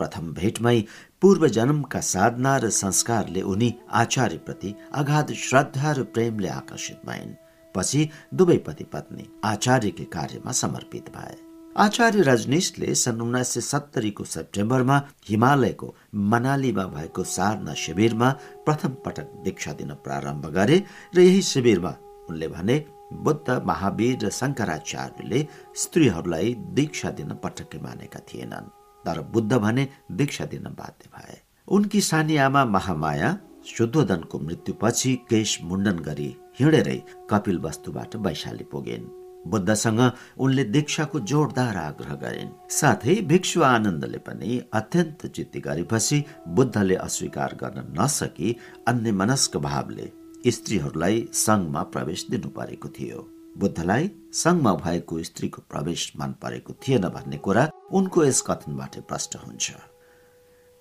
प्रथम 0.00 0.32
भेटमै 0.34 0.80
पूर्व 1.20 1.48
जन्मका 1.48 2.00
साधना 2.00 2.56
र 2.56 2.70
संस्कारले 2.70 3.42
उनी 3.42 3.74
आचार्यप्रति 3.92 4.74
अगाध 4.94 5.32
श्रद्धा 5.32 5.92
र 5.92 6.02
प्रेमले 6.04 6.48
आकर्षित 6.48 7.00
भइन्। 7.06 7.34
पछि 7.74 8.08
दुवै 8.34 8.56
पति 8.66 8.84
पत्नी 8.84 9.28
आचार्यकै 9.44 10.04
कार्यमा 10.04 10.52
समर्पित 10.52 11.08
भए। 11.16 11.36
आचार्य 11.76 12.22
रजनीशले 12.22 12.94
सन् 12.94 13.20
उन्नाइस 13.20 13.48
सय 13.48 13.60
सत्तरीको 13.60 14.24
सेप्टेम्बरमा 14.24 14.96
हिमालयको 15.28 15.94
मनालीमा 16.32 16.84
भएको 16.86 17.24
साधना 17.24 17.74
शिविरमा 17.74 18.30
प्रथम 18.66 18.96
पटक 19.04 19.28
दीक्षा 19.44 19.72
दिन 19.72 19.94
प्रारम्भ 20.04 20.46
गरे 20.46 20.82
र 21.16 21.20
यही 21.20 21.42
शिविरमा 21.42 21.94
उनले 22.28 22.48
भने 22.48 22.76
बुद्ध 23.24 23.62
महावीर 23.66 24.18
र 24.24 24.30
शङ्कराचार्यले 24.30 25.46
स्त्रीहरूलाई 25.76 26.54
दीक्षा 26.74 27.10
दिन 27.10 27.32
पटक्कै 27.44 27.78
मानेका 27.78 28.20
थिएनन्। 28.28 28.72
तर 29.06 29.20
बुद्ध 29.32 29.52
भने 29.52 29.88
दीक्षा 30.12 30.44
दिन 30.44 30.64
बाध्य 30.78 31.10
भए। 31.14 31.40
उनकी 31.68 32.00
सानी 32.00 32.36
आमा 32.36 32.64
महामाया 32.64 33.38
शुद्धोधनको 33.66 34.38
मृत्युपछि 34.38 35.14
केश 35.30 35.58
मुण्डन 35.62 35.98
गरी 35.98 36.30
हिँडेरै 36.60 37.02
कपिल 37.30 37.58
वस्तुबाट 37.58 38.16
वैशाली 38.16 38.64
पुगेन्। 38.64 39.10
बुद्धसँग 39.50 40.00
उनले 40.38 40.64
दीक्षाको 40.64 41.20
जोरदार 41.20 41.76
आग्रह 41.76 42.14
गरिन्। 42.14 42.50
साथै 42.70 43.14
भिक्षु 43.22 43.62
आनन्दले 43.62 44.18
पनि 44.18 44.62
अत्यन्त 44.72 45.26
चित्ती 45.26 45.60
गरेपछि 45.60 46.24
बुद्धले 46.48 46.94
अस्वीकार 46.94 47.54
गर्न 47.54 47.94
नसकी 48.00 48.56
अन्य 48.88 49.12
मनस्क 49.12 49.56
भावले 49.56 50.06
स्त्रीहरूलाई 50.46 51.28
सङ्घमा 51.34 51.82
प्रवेश 51.92 52.26
दिनु 52.30 52.48
परेको 52.48 52.88
थियो। 52.88 53.18
बुद्धलाई 53.58 54.10
सङ्घमा 54.34 54.72
भएको 54.74 55.22
स्त्रीको 55.22 55.62
प्रवेश 55.70 56.12
मन 56.18 56.34
परेको 56.42 56.72
थिएन 56.82 57.08
भन्ने 57.08 57.38
कुरा 57.38 57.68
उनको 57.92 58.24
यस 58.24 58.40
कथनबाट 58.46 58.98
प्रष्ट 59.08 59.36
हुन्छ। 59.36 59.72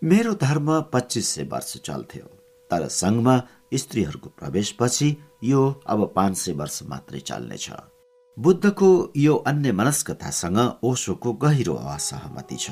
मेरो 0.02 0.34
धर्म 0.34 0.68
पच्चिस 0.94 1.28
सय 1.30 1.44
वर्ष 1.44 1.78
चल्थ्यो 1.78 2.26
तर 2.72 2.88
सङ्घमा 2.88 3.36
स्त्रीहरूको 3.74 4.30
प्रवेशपछि 4.40 5.10
यो 5.44 5.62
अब 5.86 6.12
पाँच 6.16 6.38
सय 6.38 6.54
वर्ष 6.54 6.82
मात्रै 6.90 7.20
चल्नेछ। 7.20 7.70
बुद्धको 8.38 8.90
यो 9.18 9.36
अन्य 9.36 9.72
मनस्कतासँग 9.72 10.60
ओशोको 10.84 11.34
गहिरो 11.34 11.74
असहमति 11.74 12.56
छ। 12.56 12.72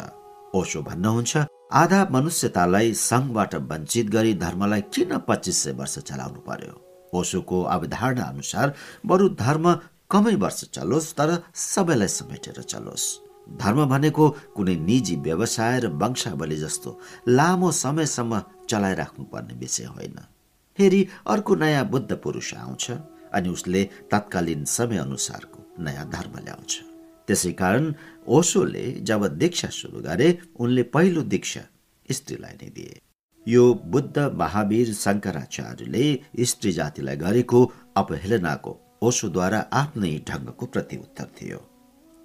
ओशो 0.55 0.81
भन्नुहुन्छ 0.81 1.37
आधा 1.71 2.07
मनुष्यतालाई 2.11 2.93
सङ्घबाट 2.93 3.55
वञ्चित 3.69 4.09
गरी 4.09 4.33
धर्मलाई 4.33 4.81
किन 4.93 5.17
पच्चिस 5.27 5.57
सय 5.63 5.71
वर्ष 5.71 5.97
चलाउनु 5.99 6.39
पर्यो? 6.41 6.73
ओशोको 7.13 7.61
अवधारणा 7.63 8.23
अनुसार 8.23 8.73
बरु 9.05 9.29
धर्म 9.37 9.65
कमै 10.09 10.33
वर्ष 10.35 10.63
चलोस् 10.73 11.13
तर 11.13 11.29
सबैलाई 11.53 12.07
समेटेर 12.07 12.61
चलोस्। 12.61 13.05
धर्म 13.61 13.85
भनेको 13.85 14.29
कुनै 14.57 14.75
निजी 14.89 15.15
व्यवसाय 15.15 15.79
र 15.79 15.87
वंशावली 15.93 16.57
जस्तो 16.57 16.99
लामो 17.29 17.71
समयसम्म 17.71 18.41
चलाइराख्नु 18.69 19.25
पर्ने 19.29 19.53
विषय 19.53 19.85
होइन। 19.93 20.17
फेरि 20.77 21.07
अर्को 21.27 21.55
नयाँ 21.55 21.85
बुद्ध 21.85 22.11
पुरुष 22.17 22.53
आउँछ 22.55 22.91
अनि 23.33 23.49
उसले 23.49 23.89
तत्कालीन 24.11 24.65
समय 24.65 24.97
अनुसारको 24.97 25.59
नयाँ 25.83 26.09
धर्म 26.09 26.33
ल्याउँछ। 26.43 26.71
त्यसै 27.27 27.51
कारण 27.51 27.93
ओसोले 28.29 28.85
जब 29.09 29.25
दीक्षा 29.41 29.67
सुरु 29.69 29.99
गरे 30.01 30.27
उनले 30.61 30.83
पहिलो 30.93 31.21
दीक्षा 31.33 31.61
स्त्रीलाई 32.09 32.55
नै 32.61 32.69
दिए। 32.77 32.99
यो 33.47 33.63
बुद्ध 33.93 34.17
महावीर 34.41 34.93
शङ्कराचार्यले 34.93 36.05
स्त्री 36.51 36.71
जातिलाई 36.71 37.17
गरेको 37.25 37.59
अपहेलनाको 38.01 38.71
ओसोद्वारा 39.07 39.59
आफ्नै 39.81 40.13
ढङ्गको 40.29 40.65
प्रतिउत्तर 40.75 41.27
थियो। 41.37 41.59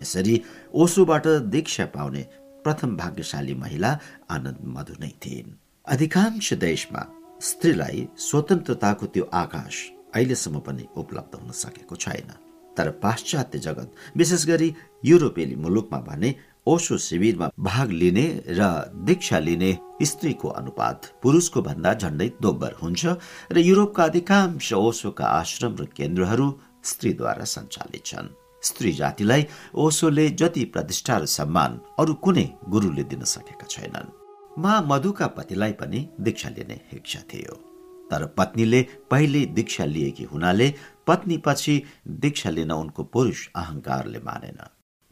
यसरी 0.00 0.34
ओसोबाट 0.74 1.26
दीक्षा 1.54 1.86
पाउने 1.96 2.22
प्रथम 2.64 2.96
भाग्यशाली 2.96 3.54
महिला 3.64 3.90
आनन्द 4.36 4.60
मधु 4.76 4.94
नै 5.00 5.12
थिइन्। 5.24 5.56
अधिकांश 5.86 6.52
देशमा 6.68 7.02
स्त्रीलाई 7.48 8.08
स्वतन्त्रताको 8.28 9.06
त्यो 9.14 9.24
आकाश 9.42 9.74
अहिलेसम्म 10.14 10.58
पनि 10.66 10.84
उपलब्ध 10.96 11.34
हुन 11.40 11.50
सकेको 11.64 11.96
छैन। 11.96 12.43
तर 12.76 12.90
पाश्चात्य 13.02 13.58
जगत 13.58 14.16
विशेष 14.16 14.46
गरी 14.46 14.74
युरोपेली 15.04 15.56
मुलुकमा 15.56 15.98
भने 16.08 16.34
ओसो 16.66 16.96
शिविरमा 16.98 17.50
भाग 17.60 17.90
लिने 17.90 18.26
र 18.48 18.68
दीक्षा 19.06 19.38
लिने 19.38 19.70
स्त्रीको 20.02 20.48
अनुपात 20.60 21.10
पुरुषको 21.22 21.62
भन्दा 21.62 21.92
झण्डै 21.94 22.28
दोब्बर 22.42 22.72
हुन्छ 22.82 23.04
र 23.52 23.58
युरोपका 23.58 24.04
अधिकांश 24.04 24.72
ओसोका 24.72 25.26
आश्रम 25.40 25.76
र 25.80 25.84
केन्द्रहरू 25.96 26.48
स्त्रीद्वारा 26.84 27.44
सञ्चालित 27.44 28.04
छन्। 28.06 28.34
स्त्री 28.62 28.92
जातिलाई 28.92 29.44
ओसोले 29.74 30.28
जति 30.40 30.64
प्रतिष्ठा 30.64 31.16
र 31.18 31.26
सम्मान 31.28 31.80
अरू 32.00 32.14
कुनै 32.24 32.46
गुरुले 32.68 33.04
दिन 33.04 33.22
सकेका 33.28 33.66
छैनन्। 33.68 34.12
मा 34.58 34.80
मधुका 34.88 35.26
पतिलाई 35.36 35.72
पनि 35.72 36.08
दीक्षा 36.20 36.48
लिने 36.48 36.80
इच्छा 36.94 37.20
थियो। 37.32 37.73
तर 38.14 38.26
पत्नीले 38.38 38.82
पहिले 39.10 39.44
दीक्षा 39.56 39.84
लिएकी 39.84 40.24
हुनाले 40.24 40.72
पत्नी 41.06 41.36
पछि 41.46 41.82
दीक्षा 42.22 42.50
लिन 42.50 42.72
उनको 42.72 43.02
पुरुष 43.04 43.48
अहंकारले 43.56 44.18
मानेन। 44.24 44.60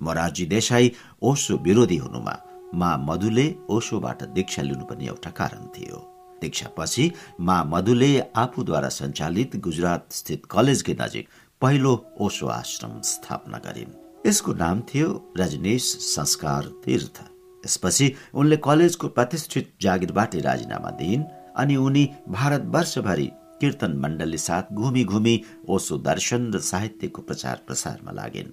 मोरारजी 0.00 0.46
देसाई 0.46 0.92
ओसो 1.22 1.56
विरोधी 1.58 1.96
हुनुमा 1.96 2.34
मा 2.74 2.96
मधुले 2.98 3.46
ओसोबाट 3.70 4.22
दीक्षा 4.34 4.62
लिनु 4.62 4.84
पनि 4.84 5.06
एउटा 5.06 5.30
कारण 5.30 5.66
थियो। 5.74 5.98
दीक्षा 6.40 6.68
पछि 6.78 7.10
मा 7.40 7.62
मधुले 7.64 8.10
आफूद्वारा 8.36 8.88
सञ्चालित 8.88 9.56
गुजरात 9.56 10.06
स्थित 10.12 10.46
कलेजकै 10.50 10.94
नजिक 11.00 11.28
पहिलो 11.62 11.92
ओसो 12.20 12.46
आश्रम 12.46 13.00
स्थापना 13.02 13.58
गरिन्। 13.58 13.92
यसको 14.26 14.52
नाम 14.54 14.80
थियो 14.88 15.10
रजनीश 15.38 15.84
संस्कार 16.06 16.72
तीर्थ। 16.84 17.22
यसपछि 17.64 18.14
उनले 18.34 18.56
कलेजको 18.56 19.08
प्रतिष्ठित 19.08 19.72
जागिरबाटै 19.82 20.40
राजीनामा 20.40 20.90
दिइन्। 20.98 21.30
अनि 21.56 21.76
उनी 21.76 22.08
भारतवर्षभरि 22.28 23.30
कीर्तन 23.60 23.92
मण्डली 23.96 24.38
साथ 24.38 24.72
घुमी 24.72 25.04
घुमी 25.04 25.34
ओसो 25.68 25.98
दर्शन 25.98 26.52
र 26.52 26.58
साहित्यको 26.58 27.22
प्रचार 27.22 27.60
प्रसारमा 27.66 28.12
लागिन्। 28.12 28.50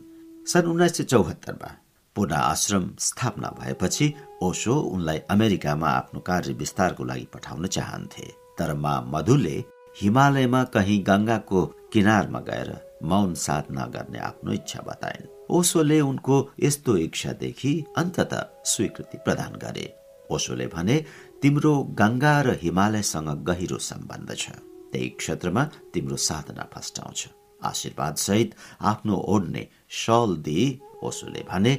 सन् 0.47 0.67
उन्नाइस 0.67 0.97
सय 0.97 1.03
चौहत्तरमा 1.03 1.71
पुनः 2.15 2.37
आश्रम 2.37 2.89
स्थापना 2.99 3.49
भएपछि 3.59 4.13
ओसो 4.43 4.75
उनलाई 4.75 5.17
अमेरिकामा 5.29 5.89
आफ्नो 5.89 6.19
कार्य 6.19 6.53
विस्तारको 6.53 7.03
लागि 7.03 7.27
पठाउन 7.33 7.67
चाहन्थे। 7.67 8.27
तर 8.57 8.73
मा 8.73 8.93
मधुले 9.01 9.57
हिमालयमा 10.01 10.63
कहीँ 10.63 11.03
गङ्गाको 11.03 11.65
किनारमा 11.93 12.39
गएर 12.39 12.71
मौन 13.03 13.33
साधना 13.33 13.85
गर्ने 13.85 14.19
आफ्नो 14.19 14.51
इच्छा 14.51 14.81
बताइन्। 14.87 15.27
ओसोले 15.49 15.99
उनको 16.01 16.35
यस्तो 16.63 16.97
इच्छादेखि 16.97 17.73
अन्तत 17.97 18.33
स्वीकृति 18.65 19.17
प्रदान 19.17 19.53
गरे। 19.63 19.93
ओसोले 20.31 20.67
भने 20.67 21.05
तिम्रो 21.41 21.73
गङ्गा 21.99 22.35
र 22.41 22.57
हिमालयसँग 22.61 23.29
गहिरो 23.47 23.77
सम्बन्ध 23.79 24.29
छ। 24.35 24.45
त्यही 24.91 25.09
क्षेत्रमा 25.19 25.63
तिम्रो 25.93 26.17
साधना 26.17 26.63
फस्टाउँछ। 26.73 27.19
आशीर्वाद 27.61 28.15
सहित 28.15 28.55
आफ्नो 28.81 29.15
ओढ्ने 29.33 29.63
सल 30.03 30.35
दिई 30.43 30.67
ओसोले 31.03 31.43
भने 31.49 31.73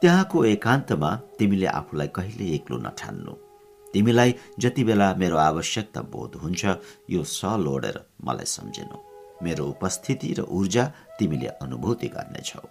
त्यहाँको 0.00 0.44
एकान्तमा 0.44 1.10
तिमीले 1.38 1.66
आफूलाई 1.66 2.08
कहिले 2.16 2.46
एक्लो 2.54 2.76
नठान्नु। 2.78 3.32
तिमीलाई 3.94 4.34
जति 4.58 4.84
बेला 4.84 5.14
मेरो 5.14 5.36
आवश्यकता 5.38 6.00
बोध 6.12 6.34
हुन्छ 6.42 6.62
यो 7.10 7.22
सल 7.38 7.66
ओढेर 7.68 7.98
मलाई 8.24 8.46
सम्झिनु। 8.46 8.98
मेरो 9.42 9.64
उपस्थिति 9.66 10.32
र 10.38 10.40
ऊर्जा 10.50 10.84
तिमीले 11.18 11.46
अनुभूति 11.62 12.08
गर्नेछौ। 12.08 12.66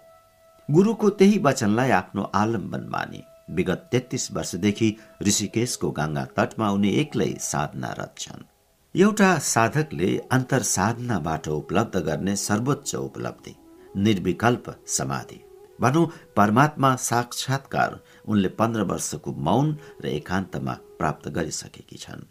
गुरुको 0.68 1.10
त्यही 1.10 1.38
वचनलाई 1.38 1.90
आफ्नो 1.90 2.22
आलम्बन 2.34 2.84
मानी। 2.92 3.22
विगत 3.48 3.88
तेत्तीस 3.92 4.28
वर्षदेखि 4.32 4.88
ऋषिकेशको 5.22 5.90
गङ्गा 5.90 6.24
तटमा 6.36 6.70
उनी 6.70 6.90
एक्लै 7.00 7.30
साधनारत 7.40 8.14
छन्। 8.18 8.46
एउटा 8.94 9.30
साधकले 9.44 10.10
अन्तर 10.32 10.62
साधनाबाट 10.62 11.48
उपलब्ध 11.48 11.96
गर्ने 12.06 12.36
सर्वोच्च 12.36 12.94
उपलब्धि 12.94 13.54
निर्विकल्प 13.96 14.74
समाधि। 14.88 15.40
भनौँ 15.80 16.06
परमात्मा 16.36 16.94
साक्षात्कार 16.96 17.98
उनले 18.28 18.48
पन्ध्र 18.58 18.82
वर्षको 18.82 19.32
मौन 19.46 19.76
र 20.04 20.06
एकान्तमा 20.08 20.74
प्राप्त 20.98 21.28
गरिसकेकी 21.28 21.96
छन्। 21.96 22.22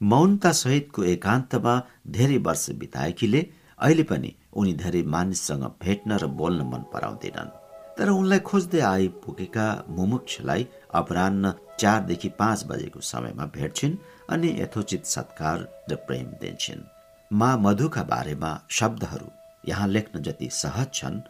मौनता 0.00 0.52
सहितको 0.52 1.04
एकान्तमा 1.04 1.74
धेरै 2.16 2.36
वर्ष 2.38 2.70
बिताएकीले 2.80 3.46
अहिले 3.78 4.02
पनि 4.02 4.34
उनी 4.52 4.72
धेरै 4.74 5.02
मानिससँग 5.14 5.64
भेट्न 5.82 6.18
र 6.18 6.26
बोल्न 6.38 6.62
मन 6.66 6.82
पराउँदैनन्। 6.92 7.57
तर 7.98 8.08
उनलाई 8.10 8.38
खोज्दै 8.48 8.80
आइपुगेका 8.88 9.66
मुमुक्षलाई 9.96 10.66
अपरान्न 11.00 11.52
चारदेखि 11.80 12.28
पाँच 12.40 12.64
बजेको 12.70 13.00
समयमा 13.08 13.44
भेट्छिन् 13.56 13.96
अनि 14.34 14.48
यथोचित 14.60 15.06
सत्कार 15.14 15.58
र 15.90 15.94
प्रेम 16.06 16.26
दिन्छन्। 16.40 16.88
मा 17.30 17.50
मधुका 17.64 18.02
बारेमा 18.12 18.50
शब्दहरू 18.78 19.28
यहाँ 19.64 19.88
लेख्न 19.88 20.22
जति 20.22 20.48
सहज 20.52 20.88
छन् 20.94 21.20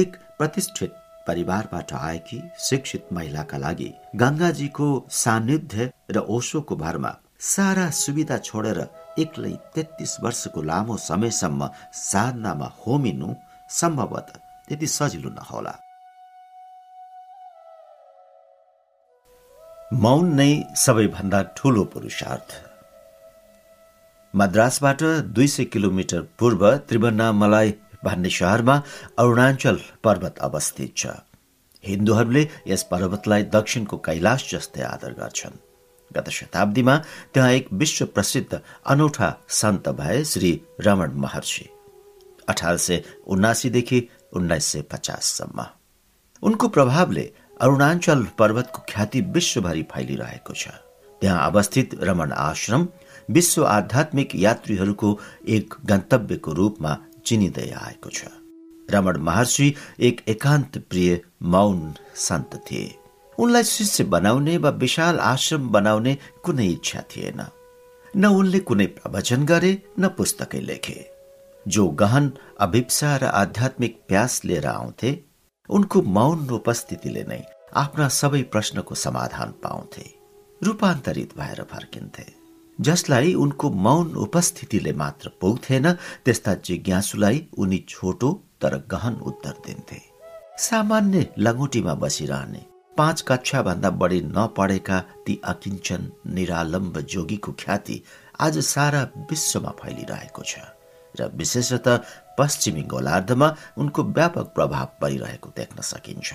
एक 0.00 0.16
प्रतिष्ठित 0.38 0.92
परिवारबाट 1.26 1.92
आएकी 1.92 2.40
शिक्षित 2.68 3.12
महिलाका 3.12 3.58
लागि 3.58 3.90
गङ्गाजीको 4.22 4.88
सान्निध्य 5.22 5.90
र 6.10 6.18
ओसोको 6.36 6.76
भरमा 6.76 7.12
सारा 7.52 7.88
सुविधा 7.98 8.38
छोडेर 8.48 8.80
एक्लै 9.22 9.52
तेत्तिस 9.74 10.16
वर्षको 10.24 10.62
लामो 10.70 10.96
समयसम्म 11.08 11.68
साधनामा 12.00 12.68
होमिनु 12.80 13.34
सम्भवत 13.80 14.28
त्यति 14.68 14.86
सजिलो 14.96 15.30
नहोला। 15.38 15.74
मौन 19.92 20.34
नै 20.34 20.62
सबैभन्दा 20.76 21.42
ठूलो 21.42 21.84
पुरुषार्थ। 21.84 22.50
मद्रासबाट 24.36 25.02
दुई 25.02 25.46
सय 25.46 25.64
किलोमिटर 25.64 26.20
पूर्व 26.38 26.76
त्रिवन्नामलाई 26.76 27.74
भन्ने 28.04 28.30
शहरमा 28.30 28.82
अरुणाञ्चल 29.18 29.80
पर्वत 30.04 30.38
अवस्थित 30.38 30.92
छ। 30.96 31.06
हिन्दूहरूले 31.84 32.48
यस 32.66 32.82
पर्वतलाई 32.82 33.42
दक्षिणको 33.42 33.96
कैलाश 33.96 34.54
जस्तै 34.54 34.82
आदर 34.82 35.12
गर्छन्। 35.12 35.58
गत 36.16 36.28
शताब्दीमा 36.28 36.96
त्यहाँ 37.34 37.50
एक 37.50 37.68
विश्व 37.72 38.06
प्रसिद्ध 38.06 38.60
अनौठा 38.86 39.36
सन्त 39.48 39.88
भए 39.88 40.24
श्री 40.24 40.60
रमण 40.80 41.10
महर्षि। 41.14 41.68
अठार 42.48 42.76
सय 42.76 43.02
उनासीदेखि 43.26 44.08
उन्नाइस 44.32 44.64
सय 44.64 44.82
पचाससम्म। 44.82 45.66
उनको 46.42 46.68
प्रभावले 46.68 47.30
अरुणाञ्चल 47.60 48.26
पर्वतको 48.38 48.82
ख्याति 48.88 49.20
विश्वभरि 49.20 49.82
फैलिरहेको 49.82 50.54
छ। 50.54 50.68
त्यहाँ 51.22 51.46
अवस्थित 51.50 51.94
रमण 52.02 52.32
आश्रम 52.32 52.88
विश्व 53.30 53.64
आध्यात्मिक 53.66 54.34
यात्रीहरूको 54.34 55.18
एक 55.48 55.74
गन्तव्यको 55.86 56.52
रूपमा 56.52 56.96
चिनिँदै 57.26 57.70
आएको 57.70 58.10
छ। 58.10 58.24
रमण 58.90 59.16
महर्षि 59.18 59.74
एक 60.00 60.22
एकान्त 60.28 60.78
प्रिय 60.90 61.20
मौन 61.42 61.94
सन्त 62.16 62.56
थिए। 62.70 62.96
उनलाई 63.38 63.64
शिष्य 63.64 64.04
बनाउने 64.04 64.56
वा 64.56 64.70
विशाल 64.70 65.18
आश्रम 65.18 65.68
बनाउने 65.68 66.18
कुनै 66.44 66.66
इच्छा 66.66 67.00
थिएन। 67.10 67.40
न 68.16 68.26
उनले 68.26 68.58
कुनै 68.58 68.86
प्रवचन 68.86 69.44
गरे 69.44 69.72
न 70.00 70.08
पुस्तकै 70.08 70.60
लेखे। 70.60 70.98
जो 71.68 71.88
गहन 71.88 72.32
अभिप्सा 72.60 73.16
र 73.16 73.24
आध्यात्मिक 73.24 74.00
प्यास 74.08 74.40
लिएर 74.44 74.66
आउँथे 74.66 75.12
उनको 75.70 76.02
मौन 76.16 76.48
उपस्थितिले 76.50 77.22
नै 77.28 77.42
आफ्ना 77.76 78.06
सबै 78.10 78.42
प्रश्नको 78.52 78.94
समाधान 78.94 79.50
पाउँथे 79.62 80.06
रूपान्तरित 80.60 81.36
भएर 81.38 81.62
फर्किन्थे। 81.72 82.24
जसलाई 82.78 83.34
उनको 83.34 83.70
मौन 83.86 84.14
उपस्थितिले 84.16 84.92
मात्र 84.92 85.28
पुग्थेन 85.40 85.92
त्यस्ता 86.24 86.54
जिज्ञासुलाई 86.66 87.46
उनी 87.58 87.78
छोटो 87.88 88.30
तर 88.62 88.76
गहन 88.90 89.14
उत्तर 89.30 89.54
दिन्थे। 89.66 90.00
सामान्य 90.58 91.26
लङ्गुटीमा 91.38 91.94
बसिरहने 92.02 92.64
पाँच 92.96 93.20
कक्षा 93.28 93.62
भन्दा 93.62 93.90
बढी 94.00 94.20
नपढेका 94.36 94.98
ती 95.26 95.40
अकिञ्चन 95.44 96.10
निरालम्ब 96.34 97.00
जोगीको 97.12 97.52
ख्याति 97.60 98.02
आज 98.40 98.58
सारा 98.66 99.02
विश्वमा 99.30 99.70
फैलिरहेको 99.80 100.42
छ। 100.42 100.58
र 101.14 101.30
विशेषतः 101.36 102.02
पश्चिमी 102.38 102.82
गोलार्धमा 102.82 103.54
उनको 103.78 104.02
व्यापक 104.02 104.52
प्रभाव 104.54 104.88
परिरहेको 105.00 105.52
देख्न 105.56 105.82
सकिन्छ। 105.82 106.32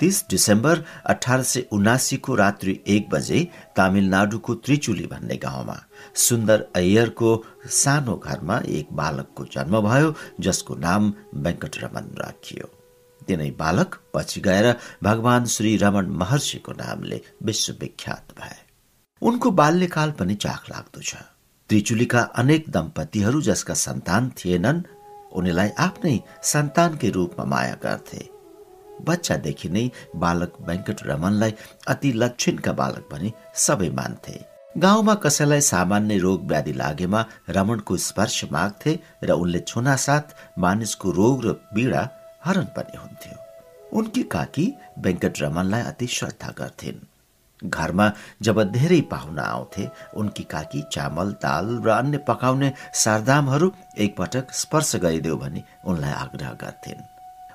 तीस 0.00 0.24
डिसेम्बर 0.30 0.84
अठार 1.06 1.42
सय 1.42 1.64
उनासीको 1.72 2.34
रात्रि 2.34 2.78
एक 2.86 3.08
बजे 3.10 3.38
तामिलनाडुको 3.76 4.54
त्रिचुली 4.54 5.06
भन्ने 5.06 5.36
गाउँमा 5.36 5.76
सुन्दर 6.16 6.64
अय्यरको 6.74 7.30
सानो 7.70 8.16
घरमा 8.16 8.56
एक 8.68 8.92
बालकको 8.92 9.44
जन्म 9.44 9.80
भयो 9.80 10.14
जसको 10.40 10.74
नाम 10.74 11.12
वेङ्कटरमन 11.34 12.06
राखियो। 12.18 12.70
तिनै 13.28 13.50
बालक 13.58 13.98
पछि 14.14 14.40
गएर 14.40 14.66
भगवान 15.02 15.46
श्री 15.46 15.76
रमण 15.76 16.06
महर्षिको 16.20 16.72
नामले 16.72 17.20
विश्वविख्यात 17.42 18.32
भए। 18.40 18.56
उनको 19.22 19.50
बाल्यकाल 19.50 20.10
पनि 20.10 20.34
चाख 20.34 20.70
लाग्दो 20.70 21.00
छ। 21.00 21.14
त्रिचुलीका 21.70 22.20
अनेक 22.20 22.64
दम्पतिहरू 22.70 23.40
जसका 23.40 23.74
सन्तान 23.74 24.32
थिएनन् 24.38 24.82
उनीलाई 25.32 25.70
आफ्नै 25.78 26.16
सन्तानकै 26.42 27.10
रूपमा 27.10 27.44
माया 27.44 27.74
गर्थे। 27.82 28.22
बच्चादेखि 29.08 29.68
नै 29.68 29.84
बालक 30.22 30.52
वेङ्कट 30.60 30.98
रमनलाई 31.06 31.52
अति 31.88 32.12
लक्षणका 32.12 32.72
बालक 32.72 33.04
भनी 33.12 33.32
सबै 33.54 33.90
मान्थे। 33.90 34.36
गाउँमा 34.78 35.14
कसैलाई 35.14 35.60
सामान्य 35.60 36.16
रोग 36.18 36.40
व्याधि 36.46 36.72
लागेमा 36.72 37.20
रमणको 37.48 37.96
स्पर्श 37.96 38.44
माग्थे 38.52 38.92
र 39.24 39.30
उनले 39.32 39.60
छुनासाथ 39.60 40.26
मानिसको 40.58 41.10
रोग 41.10 41.44
र 41.46 41.52
पीडा 41.74 42.02
हरण 42.44 42.66
पनि 42.76 42.96
हुन्थ्यो। 42.96 43.36
उनकी 43.98 44.22
काकी 44.22 44.66
वेङ्कट 44.98 45.34
रमनलाई 45.42 45.82
अति 45.82 46.06
श्रद्धा 46.06 46.50
गर्थिन्। 46.58 47.09
घरमा 47.64 48.12
जब 48.42 48.62
धेरै 48.72 49.00
पाहुना 49.10 49.42
आउँथे 49.42 49.88
उनकी 50.16 50.44
काकी 50.44 50.82
चामल 50.92 51.32
दाल 51.42 51.66
र 51.84 51.88
अन्य 51.90 52.18
पकाउने 52.28 52.72
सारदामहरू 52.94 53.72
एकपटक 53.98 54.52
स्पर्श 54.52 54.96
गरिदेऊ 54.96 55.36
भनी 55.36 55.62
उनलाई 55.84 56.12
आग्रह 56.12 56.52
गर्थिन्। 56.62 57.02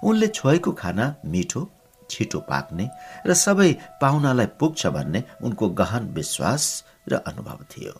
उनले 0.04 0.28
छोएको 0.28 0.72
खाना 0.72 1.16
मिठो 1.26 1.62
छिटो 2.10 2.40
पाक्ने 2.40 2.90
र 3.28 3.34
सबै 3.34 3.72
पाहुनालाई 4.02 4.46
पुग्छ 4.60 4.88
भन्ने 4.88 5.24
उनको 5.42 5.70
गहन 5.70 6.04
विश्वास 6.14 6.64
र 7.10 7.16
अनुभव 7.28 7.60
थियो। 7.72 7.94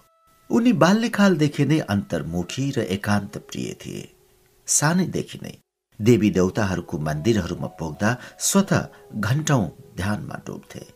उनी 0.50 0.74
बाल्यकालदेखि 0.74 1.66
नै 1.66 1.80
अन्तर्मुखी 1.90 2.72
र 2.72 2.80
एकान्त 2.96 3.38
प्रिय 3.50 3.74
थिए। 3.82 4.04
सानैदेखि 4.68 5.40
नै 5.44 5.54
देवी 6.00 6.30
देवताहरूको 6.30 6.98
मन्दिरहरूमा 6.98 7.68
पुग्दा 7.80 8.10
स्वत 8.40 8.72
घण्टौं 9.16 9.64
ध्यानमा 9.98 10.38
डुब्थे। 10.48 10.95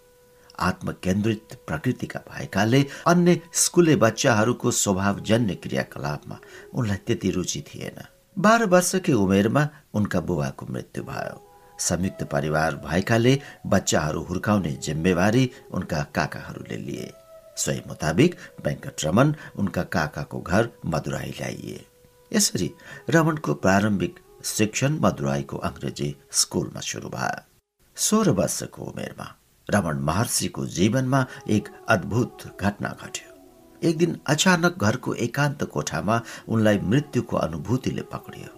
आत्मकेन्द्रित 0.59 1.57
प्रकृतिका 1.67 2.19
भएकाले 2.19 2.85
अन्य 3.07 3.39
स्कुले 3.53 3.95
बच्चाहरूको 3.95 4.71
स्वभावजन्य 4.71 5.55
क्रियाकलापमा 5.55 6.39
उनलाई 6.73 6.97
त्यति 6.97 7.31
रुचि 7.31 7.61
थिएन। 7.61 8.03
बाह्र 8.39 8.65
वर्षकै 8.65 9.13
उमेरमा 9.13 9.67
उनका 9.93 10.19
बुबाको 10.19 10.65
मृत्यु 10.69 11.03
भयो। 11.03 11.45
संयुक्त 11.79 12.23
परिवार 12.23 12.75
भएकाले 12.75 13.39
बच्चाहरू 13.65 14.23
हुर्काउने 14.23 14.71
जिम्मेवारी 14.71 15.51
उनका 15.71 16.03
काकाहरूले 16.15 16.77
लिए। 16.77 17.13
सोही 17.57 17.81
मुताबिक 17.87 18.35
वेङ्कट 18.65 19.05
रमन 19.05 19.35
उनका 19.57 19.83
काकाको 19.83 20.39
घर 20.41 20.69
मदुराई 20.85 21.29
ल्याइए। 21.29 21.85
यसरी 22.33 22.71
रमनको 23.09 23.53
प्रारम्भिक 23.53 24.19
शिक्षण 24.43 24.99
मदुराईको 25.01 25.57
अङ्ग्रेजी 25.57 26.15
स्कुलमा 26.31 26.79
सुरु 26.79 27.09
भयो। 27.09 27.43
सोह्र 27.95 28.29
वर्षको 28.29 28.81
उमेरमा 28.81 29.35
रमन 29.69 29.97
महर्षिको 30.03 30.65
जीवनमा 30.67 31.25
एक 31.49 31.67
अद्भुत 31.89 32.37
घटना 32.61 32.89
घट्यो। 33.03 33.29
एक 33.89 33.97
दिन 33.97 34.17
अचानक 34.27 34.83
घरको 34.83 35.13
एकान्त 35.25 35.63
कोठामा 35.63 36.21
उनलाई 36.47 36.79
मृत्युको 36.83 37.37
अनुभूतिले 37.37 38.01
पक्रियो 38.13 38.51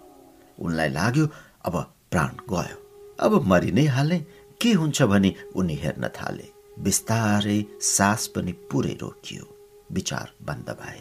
उनलाई 0.58 0.88
लाग्यो 0.88 1.26
अब 1.64 1.74
प्राण 2.10 2.32
गयो। 2.50 2.76
अब 3.20 3.32
मरि 3.46 3.70
नै 3.72 3.86
हाले 3.86 4.18
के 4.60 4.72
हुन्छ 4.72 5.02
भने 5.02 5.34
उनी 5.56 5.74
हेर्न 5.74 6.08
थाले। 6.08 6.48
बिस्तारै 6.78 7.58
सास 7.80 8.26
पनि 8.26 8.52
पुरै 8.70 8.94
रोकियो। 9.00 9.44
विचार 9.92 10.32
बन्द 10.42 10.68
भए। 10.80 11.00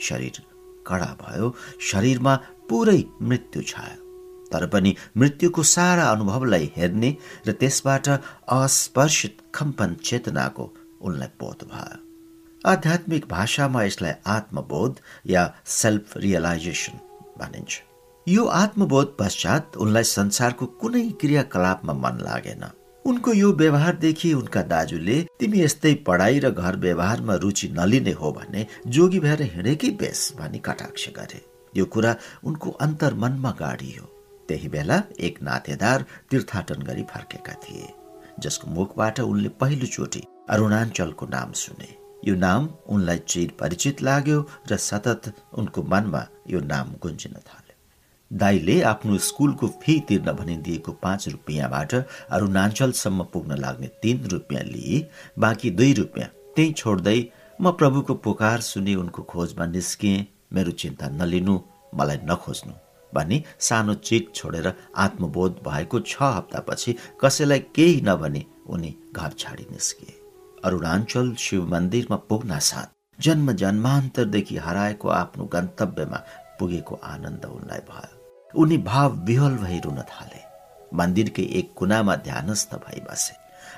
शरीर 0.00 0.36
कडा 0.86 1.10
भयो। 1.20 1.54
शरीरमा 1.80 2.34
पुरै 2.68 3.00
मृत्यु 3.22 3.62
छायो। 3.62 3.99
तर 4.52 4.66
पनि 4.66 4.94
मृत्युको 5.16 5.62
सारा 5.62 6.04
अनुभवलाई 6.10 6.70
हेर्ने 6.76 7.10
र 7.46 7.52
त्यसबाट 7.52 8.08
अस्पर्शित 8.08 9.36
कम्पन 9.54 9.94
चेतनाको 10.04 10.72
उनलाई 11.00 11.28
बोध 11.40 11.64
भयो। 11.64 11.98
आध्यात्मिक 12.64 13.26
भाषामा 13.28 13.82
यसलाई 13.84 14.12
आत्मबोध 14.26 15.00
या 15.26 15.44
सेल्फ 15.66 16.16
रियलाइजेसन 16.16 16.98
भनिन्छ। 17.40 17.78
यो 18.26 18.44
आत्मबोध 18.44 19.16
पश्चात 19.18 19.76
उनलाई 19.76 20.04
संसारको 20.04 20.66
कुनै 20.80 21.08
क्रियाकलापमा 21.20 21.92
मन 21.94 22.18
लागेन। 22.20 22.64
उनको 23.04 23.32
यो 23.32 23.52
व्यवहारदेखि 23.52 24.32
उनका 24.34 24.62
दाजुले 24.62 25.16
तिमी 25.40 25.60
यस्तै 25.60 25.94
पढाइ 26.06 26.38
र 26.38 26.50
घर 26.50 26.76
व्यवहारमा 26.76 27.34
रुचि 27.34 27.68
नलिने 27.72 28.12
हो 28.12 28.32
भने 28.32 28.66
जोगी 28.86 29.20
भएर 29.20 29.42
हिँडेकै 29.54 29.90
बेस 29.96 30.20
भनी 30.38 30.58
कटाक्ष 30.58 31.08
गरे। 31.16 31.40
यो 31.72 31.84
कुरा 31.84 32.14
उनको 32.44 32.70
अन्तर्मनमा 32.80 33.50
गाडियो। 33.60 34.02
त्यही 34.50 34.68
बेला 34.68 35.00
एक 35.26 35.42
नातेदार 35.48 36.04
तीर्थाटन 36.30 36.82
गरी 36.90 37.02
फर्केका 37.14 37.54
थिए 37.62 37.88
जसको 38.42 38.70
मुखबाट 38.76 39.20
उनले 39.20 39.48
पहिलोचोटि 39.60 40.22
अरुणाञ्चलको 40.50 41.26
नाम 41.26 41.52
सुने। 41.62 41.88
यो 42.24 42.34
नाम 42.36 42.68
उनलाई 42.88 43.18
चिर 43.28 43.50
परिचित 43.60 44.02
लाग्यो 44.02 44.38
र 44.70 44.76
सतत 44.88 45.32
उनको 45.58 45.82
मनमा 45.92 46.22
यो 46.50 46.60
नाम 46.72 46.92
गुन्जिन 47.02 47.34
थाल्यो। 47.48 47.76
दाईले 48.30 48.80
आफ्नो 48.90 49.18
स्कुलको 49.28 49.66
फी 49.82 49.98
तिर्न 50.08 50.32
भनिदिएको 50.32 50.92
पाँच 51.04 51.28
रुपियाँबाट 51.28 51.94
अरुणाञ्चलसम्म 51.94 53.22
पुग्न 53.32 53.58
लाग्ने 53.60 53.88
तीन 54.02 54.28
रुपियाँ 54.32 54.64
लिए 54.64 54.98
बाँकी 55.38 55.70
दुई 55.78 55.92
रुपियाँ 56.02 56.28
त्यही 56.56 56.72
छोड्दै 56.72 57.18
म 57.60 57.70
प्रभुको 57.78 58.14
पुकार 58.26 58.60
सुनि 58.66 58.94
उनको 58.94 59.22
खोजमा 59.32 59.66
निस्किएँ 59.66 60.26
मेरो 60.52 60.70
चिन्ता 60.82 61.08
नलिनु 61.18 61.58
मलाई 61.94 62.18
नखोज्नु। 62.24 62.72
भनी 63.14 63.42
सानो 63.58 63.94
चिट 63.94 64.34
छोडेर 64.34 64.72
आत्मबोध 64.96 65.60
भएको 65.66 66.00
छ 66.00 66.22
हप्तापछि 66.22 66.96
कसैलाई 67.20 67.58
केही 67.74 68.00
नभनी 68.00 68.46
उनी 68.68 68.94
घर 69.12 69.32
छाडी 69.38 69.66
निस्किए 69.70 70.18
अरुणाञ्चल 70.64 71.34
शिव 71.34 71.66
मन्दिरमा 71.66 72.16
पुग्न 72.28 72.58
साथ। 72.58 72.88
जन्म 73.18 73.52
जन्मान्तरदेखि 73.52 74.56
हराएको 74.56 75.08
आफ्नो 75.08 75.44
गन्तव्यमा 75.44 76.18
पुगेको 76.58 76.94
आनन्द 77.04 77.44
उनलाई 77.44 77.78
भयो। 77.78 78.60
उनी 78.60 78.78
भाव 78.78 79.16
विहल 79.24 79.56
भई 79.56 79.78
रुन 79.84 80.00
थाले। 80.02 80.40
मन्दिरकै 80.96 81.42
एक 81.42 81.72
कुनामा 81.76 82.16
ध्यानस्थ 82.16 82.74
भई 82.74 83.00
बसे। 83.00 83.34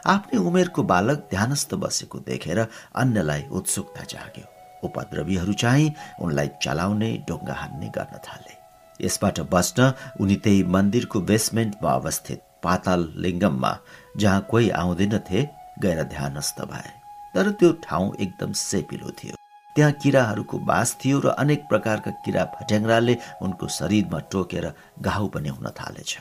आफ्नै 0.07 0.39
उमेरको 0.39 0.83
बालक 0.83 1.29
ध्यानस्थ 1.31 1.75
बसेको 1.75 2.19
देखेर 2.19 2.59
अन्यलाई 2.95 3.43
उत्सुकता 3.53 4.05
जाग्यो। 4.05 4.47
उपद्रवीहरू 4.85 5.53
चाहिँ 5.53 5.95
उनलाई 6.23 6.49
चलाउने 6.63 7.11
ढुङ्गा 7.29 7.55
हान्ने 7.55 7.89
गर्न 7.89 8.19
थाले। 8.19 8.62
यसबाट 9.01 9.41
बस्न 9.41 9.93
उनी 10.21 10.37
त्यही 10.37 10.63
मन्दिरको 10.63 11.21
बेसमेन्टमा 11.21 11.93
अवस्थित 11.93 12.41
पाताल 12.63 13.13
लिङ्गममा 13.17 13.79
जहाँ 14.17 14.41
कोही 14.51 14.71
आउँदैनथे 14.71 15.49
गएर 15.83 16.03
ध्यानस्थ 16.03 16.61
भए। 16.61 16.91
तर 17.35 17.51
त्यो 17.51 17.73
ठाउँ 17.73 18.15
एकदम 18.21 18.53
सेपिलो 18.53 19.11
थियो। 19.11 19.37
त्यहाँ 19.77 19.93
किराहरूको 19.93 20.59
बास 20.59 20.97
थियो 21.05 21.21
र 21.21 21.29
अनेक 21.43 21.61
प्रकारका 21.69 22.11
किरा 22.25 22.45
फट्याङ्राले 22.45 23.17
उनको 23.43 23.69
शरीरमा 23.69 24.19
टोकेर 24.33 24.73
घाउ 25.01 25.29
पनि 25.29 25.49
हुन 25.49 25.67
थालेछ। 25.81 26.19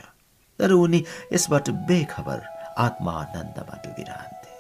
तर 0.60 0.72
उनी 0.72 1.04
यसबाट 1.34 1.70
बेखबर 1.70 2.40
आत्मा 2.78 3.12
आनन्दमा 3.12 3.76
डुबिरहन्थे। 3.86 4.52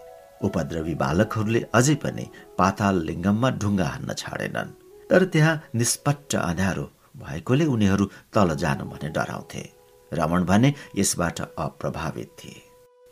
उपद्रवी 0.48 0.96
बालकहरूले 0.96 1.62
अझै 1.74 1.96
पनि 1.96 2.26
पाताल 2.58 2.96
लिङ्गममा 3.06 3.50
ढुङ्गा 3.52 3.86
हान्न 3.86 4.14
छाडेनन्। 4.14 4.76
तर 5.10 5.26
त्यहाँ 5.26 5.62
निष्पट्ट 5.76 6.36
अँध्यारो 6.36 6.86
भएकोले 7.16 7.66
उनीहरू 7.66 8.06
तल 8.34 8.56
जानु 8.56 8.86
भने 8.86 9.10
डराउँथे। 9.10 9.64
रमण 10.12 10.44
भने 10.46 10.74
यसबाट 10.98 11.42
अप्रभावित 11.42 12.30
थिए। 12.40 12.62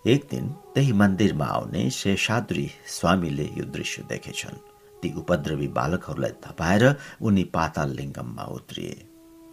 एक 0.06 0.28
दिन 0.32 0.48
त्यही 0.76 0.94
मन्दिरमा 0.94 1.46
आउने 1.46 1.90
शेषाद्री 1.90 2.70
स्वामीले 2.88 3.46
यो 3.58 3.66
दृश्य 3.72 4.04
देखेछन् 4.10 4.58
ती 5.02 5.14
उपद्रवी 5.18 5.68
बालकहरूलाई 5.68 6.32
थपाएर 6.46 6.84
उनी 7.22 7.44
पाताल 7.44 7.90
लिङ्गममा 7.96 8.44
उत्रिए। 8.44 8.96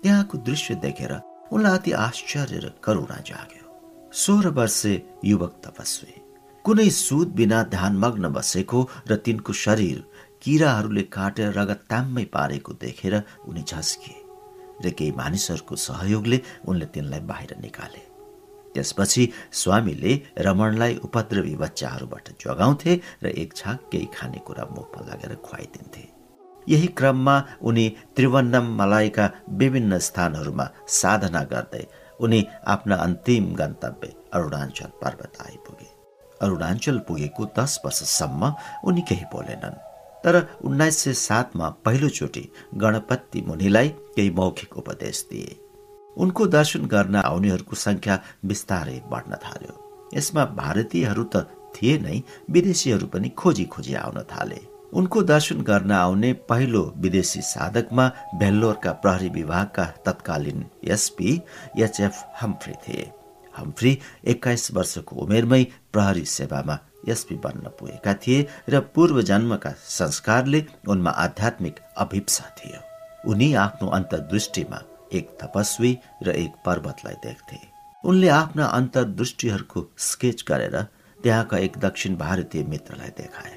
त्यहाँको 0.03 0.39
दृश्य 0.39 0.75
देखेर 0.75 1.13
उनलाई 1.53 1.79
अति 1.79 1.93
आश्चर्य 1.93 2.59
र 2.59 2.73
करुणा 2.85 3.19
जाग्यो। 3.27 3.65
सोह्र 4.13 4.49
वर्षे 4.49 4.95
युवक 5.25 5.61
तपस्वी। 5.65 6.15
कुनै 6.65 6.89
सुद 6.91 7.29
बिना 7.29 7.63
ध्यानमग्न 7.63 8.29
बसेको 8.33 8.89
र 9.09 9.17
तिनको 9.17 9.53
शरीर 9.53 10.05
किराहरूले 10.43 11.03
काटेर 11.03 11.53
रगत 11.53 11.85
ताम्मै 11.91 12.25
पारेको 12.25 12.73
देखेर 12.73 13.23
उनी 13.49 13.63
झस्किए। 13.63 14.26
र 14.85 14.91
केही 14.91 15.13
मानिसहरूको 15.13 15.77
सहयोगले 15.77 16.41
उनले 16.69 16.87
तिनलाई 16.87 17.21
बाहिर 17.31 17.57
निकाले। 17.61 18.03
त्यसपछि 18.75 19.23
स्वामीले 19.53 20.13
रमणलाई 20.39 20.95
उपद्रवी 21.05 21.55
बच्चाहरूबाट 21.57 22.27
जोगाउँथे 22.41 22.93
र 23.23 23.27
एक 23.43 23.57
छाक 23.57 23.89
केही 23.93 24.09
खानेकुरा 24.15 24.65
मुखमा 24.77 25.01
लागेर 25.09 25.35
खुवाइदिन्थे। 25.47 26.05
यही 26.69 26.87
क्रममा 26.99 27.37
उनी 27.63 27.87
त्रिवन्नम 28.17 28.67
मलाइका 28.77 29.31
विभिन्न 29.51 29.99
स्थानहरूमा 29.99 30.67
साधना 31.01 31.43
गर्दै 31.53 31.85
उनी 32.21 32.41
आफ्ना 32.67 32.97
अन्तिम 32.97 33.55
गन्तव्य 33.55 34.13
अरुणाञ्चल 34.35 34.91
पर्वत 35.03 35.41
आइपुगे। 35.47 35.89
अरुणाञ्चल 36.43 36.99
पुगेको 37.09 37.45
दस 37.59 37.81
वर्षसम्म 37.85 38.53
उनी 38.85 39.03
केही 39.09 39.25
बोलेनन्। 39.33 39.86
तर 40.27 40.43
उन्नाइस 40.65 40.99
सय 40.99 41.13
सातमा 41.15 41.69
पहिलोचोटि 41.85 42.45
गणपति 42.77 43.41
मुनिलाई 43.47 43.89
केही 44.17 44.31
मौखिक 44.31 44.77
उपदेश 44.77 45.27
दिए। 45.31 45.57
उनको 46.17 46.47
दर्शन 46.47 46.85
गर्न 46.87 47.17
आउनेहरूको 47.17 47.77
संख्या 47.77 48.21
बिस्तारै 48.45 49.01
बढ्न 49.11 49.37
थाल्यो। 49.45 49.75
यसमा 50.15 50.45
भारतीयहरू 50.57 51.25
त 51.25 51.47
थिए 51.77 51.99
नै 51.99 52.23
विदेशीहरू 52.51 53.07
पनि 53.07 53.29
खोजी 53.39 53.65
खोजी 53.75 53.95
आउन 53.95 54.19
थाले। 54.33 54.61
उनको 54.93 55.23
दर्शन 55.23 55.61
गर्न 55.61 55.91
आउने 55.93 56.33
पहिलो 56.49 56.83
विदेशी 56.97 57.41
साधकमा 57.43 58.07
भेल्लोरका 58.41 58.93
प्रहरी 59.03 59.29
विभागका 59.29 59.85
तत्कालीन 60.07 60.65
एसपी 60.89 61.31
एचएफ 61.79 62.25
हम्फ्री 62.43 62.75
थिए। 62.85 63.11
हम्फ्री 63.59 63.99
एक्काइस 64.27 64.71
वर्षको 64.73 65.17
उमेरमै 65.17 65.63
प्रहरी 65.93 66.25
सेवामा 66.31 66.79
एसपी 67.09 67.35
बन्न 67.35 67.71
पुगेका 67.79 68.15
थिए 68.15 68.47
र 68.69 68.81
पूर्व 68.95 69.23
जन्मका 69.23 69.71
संस्कारले 69.89 70.65
उनमा 70.89 71.11
आध्यात्मिक 71.11 71.81
अभिप्सा 71.97 72.45
थियो। 72.59 72.81
उनी 73.31 73.53
आफ्नो 73.55 73.89
अन्तर्दृष्टिमा 73.91 74.83
एक 75.13 75.31
तपस्वी 75.43 75.99
र 76.23 76.31
एक 76.31 76.53
पर्वतलाई 76.67 77.15
देख्थे। 77.25 77.59
उनले 78.05 78.29
आफ्ना 78.29 78.65
अन्तर्दृष्टिहरूको 78.65 79.87
स्केच 79.99 80.45
गरेर 80.49 80.83
त्यहाँका 81.19 81.59
एक 81.59 81.79
दक्षिण 81.79 82.17
भारतीय 82.17 82.63
मित्रलाई 82.63 83.11
देखाए। 83.19 83.57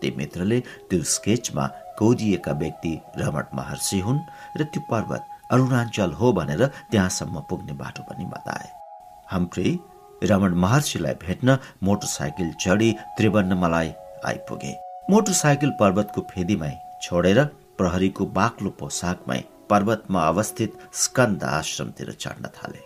ती 0.00 0.10
मित्रले 0.16 0.60
त्यो 0.90 1.02
स्केचमा 1.02 1.66
कोदिएका 1.98 2.52
व्यक्ति 2.52 2.98
रमण 3.18 3.44
महर्षि 3.54 4.00
हुन् 4.00 4.18
र 4.56 4.64
त्यो 4.64 4.82
पर्वत 4.90 5.26
अरुणाञ्चल 5.52 6.12
हो 6.12 6.32
भनेर 6.32 6.66
त्यहाँसम्म 6.90 7.40
पुग्ने 7.40 7.72
बाटो 7.72 8.02
पनि 8.02 8.24
बताए। 8.24 8.68
हम्फ्री 9.30 9.78
रमण 10.22 10.54
महर्षिलाई 10.54 11.14
भेट्न 11.14 11.58
मोटरसाइकल 11.82 12.50
चढी 12.60 12.92
त्रिवर्णमलाई 13.16 13.92
आइपुगे। 14.26 14.74
मोटरसाइकल 15.10 15.70
पर्वतको 15.80 16.20
फेदीमै 16.30 16.72
छोडेर 17.02 17.44
प्रहरीको 17.78 18.26
बाक्लो 18.26 18.70
पोसाकमै 18.70 19.40
पर्वतमा 19.70 20.26
अवस्थित 20.28 20.78
स्कन्द 20.94 21.44
आश्रमतिर 21.44 22.12
चढ्न 22.12 22.46
थाले। 22.56 22.80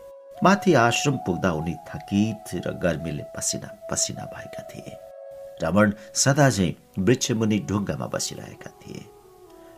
माथि 0.45 0.75
आश्रम 0.75 1.17
पुग्दा 1.17 1.51
उनी 1.53 1.75
थकित 1.89 2.55
र 2.67 2.73
गर्मीले 2.83 3.25
पसिना 3.37 3.69
पसिना 3.91 4.25
भएका 4.25 4.63
थिए। 4.63 4.97
रमण 5.63 5.93
सदा 6.15 6.49
झै 6.51 6.75
वृक्षमुनि 6.99 7.59
ढुङ्गामा 7.69 8.07
बसिरहेका 8.07 8.71
थिए। 8.81 9.05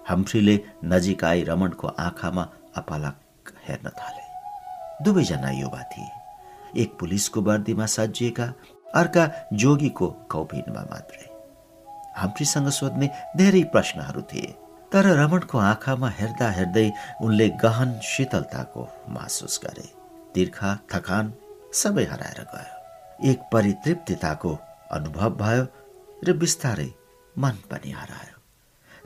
हम्फ्रीले 0.09 0.61
नजिक 0.85 1.25
आई 1.25 1.43
रमणको 1.45 1.89
आँखामा 1.89 2.49
अपालक 2.77 3.53
हेर्न 3.69 3.89
थाले। 3.89 4.25
दुवैजना 5.05 5.51
युवा 5.51 5.83
थिए। 5.83 6.18
एक 6.77 6.97
पुलिसको 7.01 7.41
वर्दीमा 7.41 7.87
सजिएका 7.87 8.53
अर्का 8.95 9.25
जोगीको 9.53 10.07
कौपिनमा 10.31 10.83
मात्रै। 10.91 11.27
हाम्रीसँग 12.17 12.69
सोध्ने 12.71 13.11
धेरै 13.37 13.63
प्रश्नहरू 13.73 14.23
थिए 14.23 14.55
तर 14.93 15.07
रमणको 15.19 15.59
आँखामा 15.59 16.09
हेर्दा 16.11 16.51
हेर्दै 16.51 16.91
उनले 17.23 17.49
गहन 17.63 17.99
शीतलताको 18.03 18.89
महसुस 19.09 19.61
गरे। 19.65 19.89
तिर्खा 20.35 20.79
थकान 20.93 21.33
सबै 21.73 22.05
हराएर 22.05 22.41
गयो। 22.53 23.31
एक 23.31 23.39
परितृप्तिताको 23.53 24.59
अनुभव 24.91 25.31
भयो 25.37 25.67
र 26.25 26.33
बिस्तारै 26.33 26.91
मन 27.39 27.57
पनि 27.71 27.91
हरायो। 27.91 28.37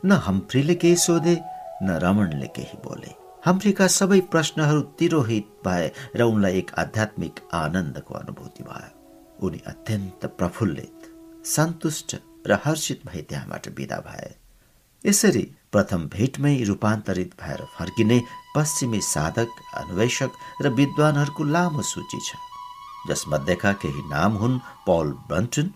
न 0.05 0.11
हम्फ्रीले 0.27 0.75
केही 0.75 0.95
सोधे 0.97 1.35
न 1.83 1.99
रमणले 2.03 2.47
केही 2.47 2.77
बोले। 2.77 3.22
हम्फ्रीका 3.43 3.87
सबै 3.87 4.19
प्रश्नहरू 4.33 4.81
तिरोहित 4.99 5.47
भए 5.65 5.87
र 6.15 6.21
उनलाई 6.23 6.57
एक 6.57 6.69
आध्यात्मिक 6.79 7.39
आनन्दको 7.53 8.13
अनुभूति 8.13 8.63
भयो। 8.63 8.91
उनी 9.39 9.59
अत्यन्त 9.67 10.25
प्रफुल्लित, 10.37 10.99
सन्तुष्ट 11.45 12.15
र 12.47 12.57
हर्षित 12.65 13.01
भए 13.05 13.21
त्यहाँबाट 13.21 13.67
विदा 13.77 13.97
भए। 13.99 14.29
यसरी 15.03 15.43
प्रथम 15.71 16.05
भेटमै 16.07 16.55
रूपान्तरित 16.63 17.31
भएर 17.41 17.65
फर्किने 17.77 18.19
पश्चिमी 18.55 19.01
साधक, 19.03 19.49
अन्वेषक 19.75 20.31
र 20.61 20.69
विद्वानहरूको 20.69 21.43
लामो 21.43 21.81
सूची 21.83 22.19
छ, 22.19 22.39
जसमध्येका 23.09 23.71
केही 23.73 24.03
नाम 24.09 24.31
हुन् 24.33 24.59
Paul 24.87 25.11
Brunton, 25.27 25.73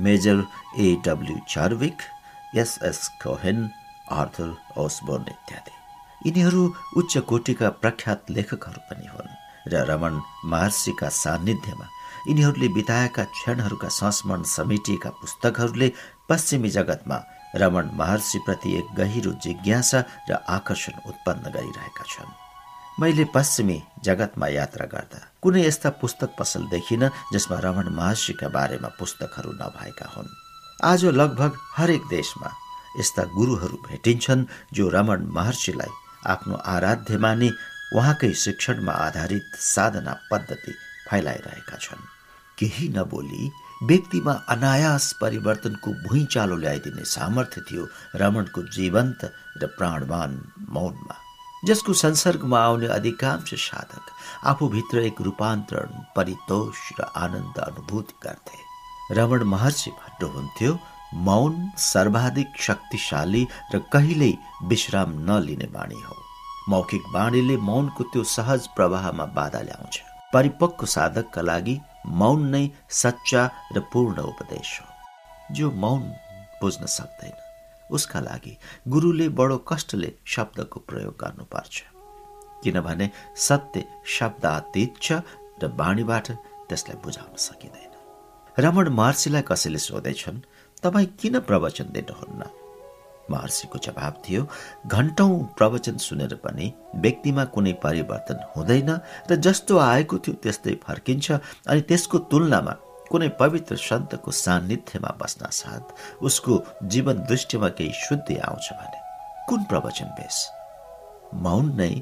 major 0.00 0.38
AW 0.78 1.36
Chadwick 1.48 1.98
SS 2.56 3.00
Cohen, 3.22 3.68
Arthur 4.10 4.56
Osborne 4.78 5.28
इत्यादि। 5.28 5.79
यिनीहरू 6.26 6.62
उच्च 6.96 7.16
कोटिका 7.28 7.68
प्रख्यात 7.82 8.30
लेखकहरू 8.30 8.80
पनि 8.88 9.06
हुन् 9.12 9.36
र 9.72 9.84
रमण 9.90 10.14
महर्षिका 10.52 11.08
सान्निध्यमा 11.08 11.86
यिनीहरूले 12.28 12.68
बिताएका 12.76 13.24
क्षणहरूका 13.36 13.88
संस्मरण 14.00 14.42
समेटिएका 14.56 15.10
पुस्तकहरूले 15.20 15.88
पश्चिमी 16.28 16.70
जगतमा 16.76 17.18
रमण 17.62 17.88
महर्षिप्रति 18.00 18.76
एक 18.78 18.88
गहिरो 18.98 19.32
जिज्ञासा 19.44 20.00
र 20.30 20.38
आकर्षण 20.56 21.00
उत्पन्न 21.10 21.44
गरिरहेका 21.56 22.04
छन्। 22.12 22.36
मैले 23.00 23.24
पश्चिमी 23.34 23.78
जगतमा 24.04 24.48
यात्रा 24.48 24.86
गर्दा 24.92 25.20
कुनै 25.42 25.64
यस्ता 25.66 25.90
पुस्तक 26.00 26.36
पसल 26.38 26.62
देखिन 26.68 27.08
जसमा 27.32 27.58
रमण 27.64 27.88
महर्षिका 27.96 28.48
बारेमा 28.56 28.88
पुस्तकहरू 29.00 29.52
नभएका 29.62 30.06
हुन्। 30.14 30.34
आज 30.84 31.04
लगभग 31.20 31.56
हरेक 31.76 32.02
देशमा 32.10 32.50
यस्ता 33.00 33.24
गुरुहरू 33.36 33.76
भेटिन्छन् 33.88 34.48
जो 34.74 34.88
रमण 34.88 35.26
महर्षिलाई 35.38 35.92
आफ्नो 36.26 36.54
आराध्य 36.54 37.18
माने 37.18 37.50
उहाँकै 37.96 38.32
शिक्षणमा 38.34 38.92
आधारित 38.92 39.56
साधना 39.56 40.12
पद्धति 40.30 40.72
फैलाइरहेका 41.10 41.76
छन्। 41.76 42.08
केही 42.58 42.88
नबोली 42.88 43.50
व्यक्तिमा 43.82 44.32
अनायास 44.48 45.12
परिवर्तनको 45.20 45.90
भुइँचालो 46.08 46.56
ल्याइदिने 46.56 47.04
सामर्थ्य 47.04 47.60
थियो 47.60 47.88
रमणको 48.16 48.62
जीवन्त 48.62 49.24
र 49.62 49.66
प्राणवान 49.66 50.40
मौनमा। 50.70 51.16
जसको 51.64 51.92
संसर्गमा 51.92 52.60
आउने 52.60 52.86
अधिकांश 52.86 53.54
साधक 53.54 54.04
आफूभित्र 54.46 54.98
एक 54.98 55.20
रूपान्तरण 55.20 55.90
परितोष 56.16 56.76
र 57.00 57.10
आनन्द 57.16 57.58
अनुभूति 57.58 58.14
गर्थे। 58.24 58.58
रमण 59.14 59.44
महर्षि 59.44 59.90
भन्नुहुन्थ्यो 59.90 60.78
मौन 61.14 61.70
सर्वाधिक 61.76 62.60
शक्तिशाली 62.60 63.46
र 63.74 63.78
कहिल्यै 63.92 64.32
विश्राम 64.68 65.10
नलिने 65.30 65.66
बाणी 65.66 66.00
हो। 66.02 66.16
मौखिक 66.68 67.02
बाणीले 67.12 67.56
मौनको 67.56 68.04
त्यो 68.12 68.24
सहज 68.24 68.66
प्रवाहमा 68.76 69.24
बाधा 69.36 69.60
ल्याउँछ। 69.60 70.00
परिपक्व 70.32 70.86
साधकका 70.86 71.42
लागि 71.42 71.78
मौन 72.06 72.48
नै 72.50 72.68
सच्चा 73.02 73.42
र 73.74 73.80
पूर्ण 73.92 74.20
उपदेश 74.22 74.80
हो। 74.80 74.86
जो 75.54 75.70
मौन 75.72 76.02
बुझ्न 76.60 76.86
सक्दैन 76.86 77.36
उसका 77.90 78.20
लागि 78.20 78.56
गुरुले 78.88 79.28
बडो 79.28 79.56
कष्टले 79.68 80.12
शब्दको 80.26 80.80
प्रयोग 80.80 81.14
गर्नुपर्छ। 81.20 81.82
किनभने 82.62 83.10
सत्य 83.36 83.84
शब्दातीत 84.06 84.94
छ 85.02 85.12
र 85.62 85.68
बाणीबाट 85.74 86.30
त्यसलाई 86.68 86.96
बुझाउन 87.04 87.34
सकिँदैन। 87.36 87.88
रमण 88.56 88.88
महर्षिलाई 88.88 89.42
कसैले 89.42 89.78
सोधेछन् 89.78 90.38
तपाईँ 90.82 91.06
किन 91.20 91.38
प्रवचन 91.40 91.92
दिनुहुन्न? 91.92 92.42
महर्षिको 93.30 93.78
जवाब 93.78 94.22
थियो 94.28 94.42
घन्टौं 94.86 95.32
प्रवचन 95.58 95.96
सुनेर 95.96 96.34
पनि 96.44 96.72
व्यक्तिमा 96.96 97.44
कुनै 97.54 97.72
परिवर्तन 97.82 98.38
हुँदैन 98.56 98.90
र 99.30 99.36
जस्तो 99.36 99.78
आएको 99.78 100.18
थियो 100.18 100.34
त्यस्तै 100.42 100.74
फर्किन्छ 100.86 101.26
अनि 101.70 101.80
त्यसको 101.88 102.18
तुलनामा 102.30 102.72
कुनै 103.10 103.28
पवित्र 103.40 103.76
सन्तको 103.76 104.30
सान्निध्यमा 104.30 105.10
बस्न 105.20 105.50
साथ 105.50 106.22
उसको 106.22 106.62
जीवन 106.84 107.22
दृष्टिमा 107.30 107.68
केही 107.78 107.92
शुद्धि 108.06 108.36
आउँछ 108.48 108.66
भने 108.72 108.98
कुन 109.48 109.62
प्रवचन 109.70 110.10
बेस? 110.18 110.36
मौन 111.34 111.72
नै 111.76 111.94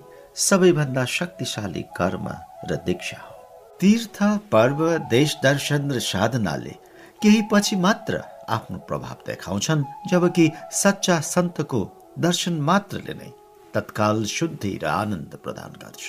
सबैभन्दा 0.47 1.05
शक्तिशाली 1.19 1.83
कर्म 1.97 2.27
र 2.71 2.77
दीक्षा 2.87 3.21
हो। 3.21 3.35
तीर्थ 3.81 4.19
पर्व 4.53 4.81
देश 5.11 5.37
दर्शन 5.43 5.91
र 5.93 5.99
साधनाले 6.09 6.75
केही 7.23 7.43
पछि 7.53 7.77
मात्र 7.77 8.25
आफ्नो 8.49 8.79
प्रभाव 8.89 9.19
देखाउँछन् 9.27 9.85
जबकि 10.11 10.51
सच्चा 10.73 11.21
सन्तको 11.21 11.81
दर्शन 12.19 12.55
मात्रले 12.61 13.15
नै 13.15 13.31
तत्काल 13.75 14.25
शुद्धि 14.27 14.73
र 14.83 14.87
आनन्द 14.87 15.35
प्रदान 15.45 15.73
गर्छ। 15.83 16.05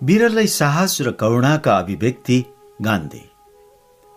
विरलै 0.00 0.46
साहस 0.46 1.00
र 1.00 1.12
करुणाका 1.12 1.78
अभिव्यक्ति 1.78 2.38
गान्धी। 2.82 3.24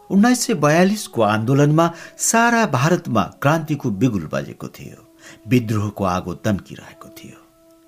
उन्नाइस 0.09 0.45
सय 0.45 0.53
बयालिसको 0.63 1.21
आन्दोलनमा 1.21 1.85
सारा 2.21 2.65
भारतमा 2.65 3.23
क्रान्तिको 3.41 3.91
बिगुल 4.01 4.25
बजेको 4.33 4.67
थियो 4.67 4.99
विद्रोहको 5.47 6.03
आगो 6.05 6.33
तन्किरहेको 6.45 7.09
थियो। 7.17 7.37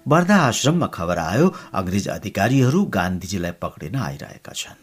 वर्धा 0.06 0.38
आश्रममा 0.44 0.88
खबर 0.88 1.18
आयो 1.18 1.48
अङ्ग्रेज 1.74 2.08
अधिकारीहरू 2.10 2.86
गान्धीजीलाई 2.96 3.52
पक्रिन 3.62 3.96
आइरहेका 4.08 4.54
छन्। 4.54 4.83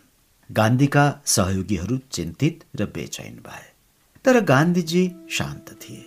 गान्धीका 0.50 1.02
सहयोगीहरू 1.26 1.96
चिन्तित 2.12 2.64
र 2.76 2.86
बेचैन 2.86 3.34
भए। 3.46 3.66
तर 4.24 4.40
गान्धीजी 4.44 5.02
शान्त 5.30 5.68
थिए। 5.82 6.04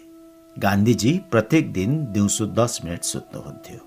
गान्धीजी 0.59 1.11
प्रत्येक 1.31 1.71
दिन 1.73 1.91
दिउँसो 2.13 2.45
दस 2.59 2.79
मिनट 2.85 3.03
सुत्नुहुन्थ्यो 3.03 3.79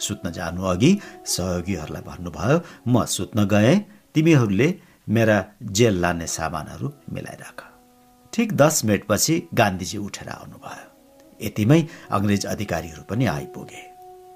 सुत्न 0.00 0.30
जानु 0.32 0.62
अघि 0.64 0.90
सहयोगीहरूलाई 1.26 2.02
भन्नुभयो 2.02 2.60
म 2.88 3.04
सुत्न 3.06 3.44
गए 3.44 3.74
तिमीहरूले 4.14 4.68
मेरा 5.08 5.38
जेल 5.78 6.00
लाने 6.00 6.26
सामानहरू 6.26 6.92
मिलाइराख। 7.12 7.58
ठिक 8.32 8.52
दस 8.56 8.84
मिनटपछि 8.84 9.34
गान्धीजी 9.54 9.98
उठेर 9.98 10.28
आउनुभयो। 10.28 10.86
यतिमै 11.46 11.80
अङ्ग्रेज 12.10 12.46
अधिकारीहरू 12.46 13.02
पनि 13.10 13.26
आइपुगे। 13.26 13.82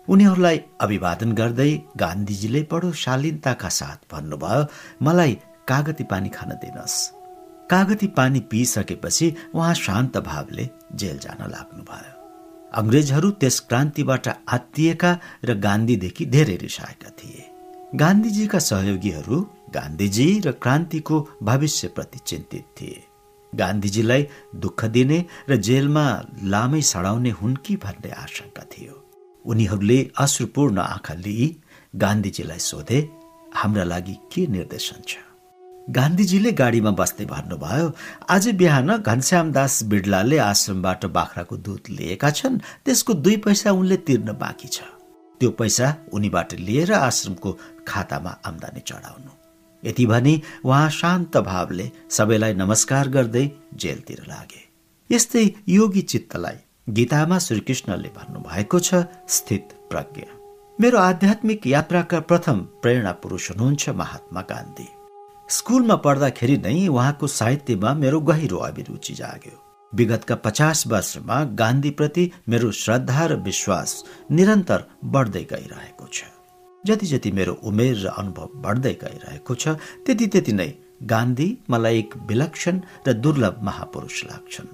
उनीहरूलाई 0.09 0.61
अभिवादन 0.81 1.33
गर्दै 1.33 1.73
गान्धीजीले 1.97 2.63
बडो 2.73 2.93
शालीनताका 3.05 3.69
साथ 3.79 3.99
भन्नुभयो 4.13 4.67
मलाई 5.03 5.39
कागती 5.69 6.05
पानी 6.05 6.29
खान 6.29 6.51
दिनुहोस् 6.63 6.99
कागती 7.71 8.07
पानी 8.07 8.41
पिइसकेपछि 8.41 9.35
उहाँ 9.55 9.75
शान्त 9.75 10.17
भावले 10.19 10.69
जेल 10.95 11.19
जान 11.19 11.41
लाग्नुभयो। 11.51 12.15
अङ्ग्रेजहरू 12.75 13.31
त्यस 13.31 13.61
क्रान्तिबाट 13.61 14.29
आत्तिएका 14.49 15.11
र 15.45 15.55
गान्धीदेखि 15.59 16.25
धेरै 16.27 16.57
रिसाएका 16.57 17.11
थिए। 17.11 17.45
गान्धीजीका 17.95 18.59
सहयोगीहरू 18.59 19.37
गान्धीजी 19.75 20.29
र 20.41 20.53
क्रान्तिको 20.53 21.17
भविष्यप्रति 21.43 22.19
चिन्तित 22.27 22.65
थिए। 22.81 23.05
गान्धीजीलाई 23.53 24.27
दुःख 24.57 24.85
दिने 24.85 25.25
र 25.51 25.57
जेलमा 25.57 26.07
लामै 26.45 26.83
सडाउने 26.83 27.31
हुन् 27.31 27.57
कि 27.57 27.77
भन्ने 27.77 28.11
आशंका 28.25 28.65
थियो। 28.73 28.97
उनीहरूले 29.45 29.99
अश्रुपूर्ण 30.19 30.79
आँखा 30.79 31.15
लिई 31.15 31.57
गान्धीजीलाई 31.97 32.59
सोधे 32.59 32.99
हाम्रा 33.55 33.85
लागि 33.85 34.17
के 34.33 34.47
निर्देशन 34.47 35.03
छ? 35.09 35.28
गान्धीजीले 35.97 36.51
गाडीमा 36.53 36.91
बस्दै 36.93 37.25
भन्नुभयो 37.25 37.85
आज 38.29 38.49
बिहान 38.61 38.91
घनश्याम 39.01 39.53
दास 39.53 39.75
बिडलाले 39.91 40.39
आश्रमबाट 40.45 41.05
बाख्राको 41.17 41.57
दुध 41.67 41.89
लिएका 41.91 42.31
छन् 42.31 42.59
त्यसको 42.85 43.15
दुई 43.25 43.37
पैसा 43.45 43.73
उनले 43.73 43.97
तिर्न 44.05 44.33
बाँकी 44.43 44.69
छ। 44.69 44.85
त्यो 45.41 45.51
पैसा 45.61 45.87
उनीबाट 46.13 46.53
लिएर 46.61 46.93
आश्रमको 46.93 47.53
खातामा 47.89 48.33
आम्दानी 48.49 48.81
चढाउनु 48.85 49.33
यति 49.83 50.07
भनी 50.07 50.35
उहाँ 50.65 50.91
शान्त 50.91 51.37
भावले 51.49 51.91
सबैलाई 52.11 52.55
नमस्कार 52.55 53.09
गर्दै 53.09 53.47
जेलतिर 53.81 54.21
लागे। 54.29 54.63
यस्तै 55.11 55.45
योगी 55.69 56.03
चित्तलाई 56.13 56.59
गीतामा 57.01 57.39
श्रीकृष्णले 57.47 58.11
भन्नुभएको 58.19 58.79
छ 58.81 59.03
स्थित 59.39 59.73
प्रज्ञ। 59.91 60.29
मेरो 60.79 60.99
आध्यात्मिक 61.01 61.67
यात्राका 61.67 62.21
प्रथम 62.29 62.61
प्रेरणा 62.85 63.13
पुरुष 63.25 63.51
हुनुहुन्छ 63.51 63.89
महात्मा 64.03 64.41
गान्धी। 64.53 64.89
स्कुलमा 65.49 65.95
पढ्दाखेरि 66.05 66.57
नै 66.59 66.87
उहाँको 66.89 67.27
साहित्यमा 67.27 67.93
मेरो 67.95 68.21
गहिरो 68.21 68.57
अभिरुचि 68.65 69.15
जाग्यो। 69.15 69.57
विगतका 69.93 70.35
पचास 70.45 70.87
वर्षमा 70.87 71.37
गान्धीप्रति 71.61 72.31
मेरो 72.49 72.71
श्रद्धा 72.73 73.25
र 73.27 73.37
विश्वास 73.43 73.93
निरन्तर 74.31 74.85
बढ्दै 75.05 75.43
गइरहेको 75.53 76.07
छ। 76.13 76.25
जति 76.85 77.07
जति 77.07 77.31
मेरो 77.33 77.53
उमेर 77.65 77.97
र 77.97 78.07
अनुभव 78.19 78.51
बढ्दै 78.65 78.93
गइरहेको 79.05 79.55
छ 79.55 79.69
त्यति 80.07 80.27
त्यति 80.27 80.53
नै 80.53 80.69
गान्धी 81.05 81.49
मलाई 81.71 81.99
एक 81.99 82.17
विलक्षण 82.29 82.81
र 83.09 83.13
दुर्लभ 83.15 83.61
महापुरुष 83.63 84.25
लाग्छन्। 84.25 84.69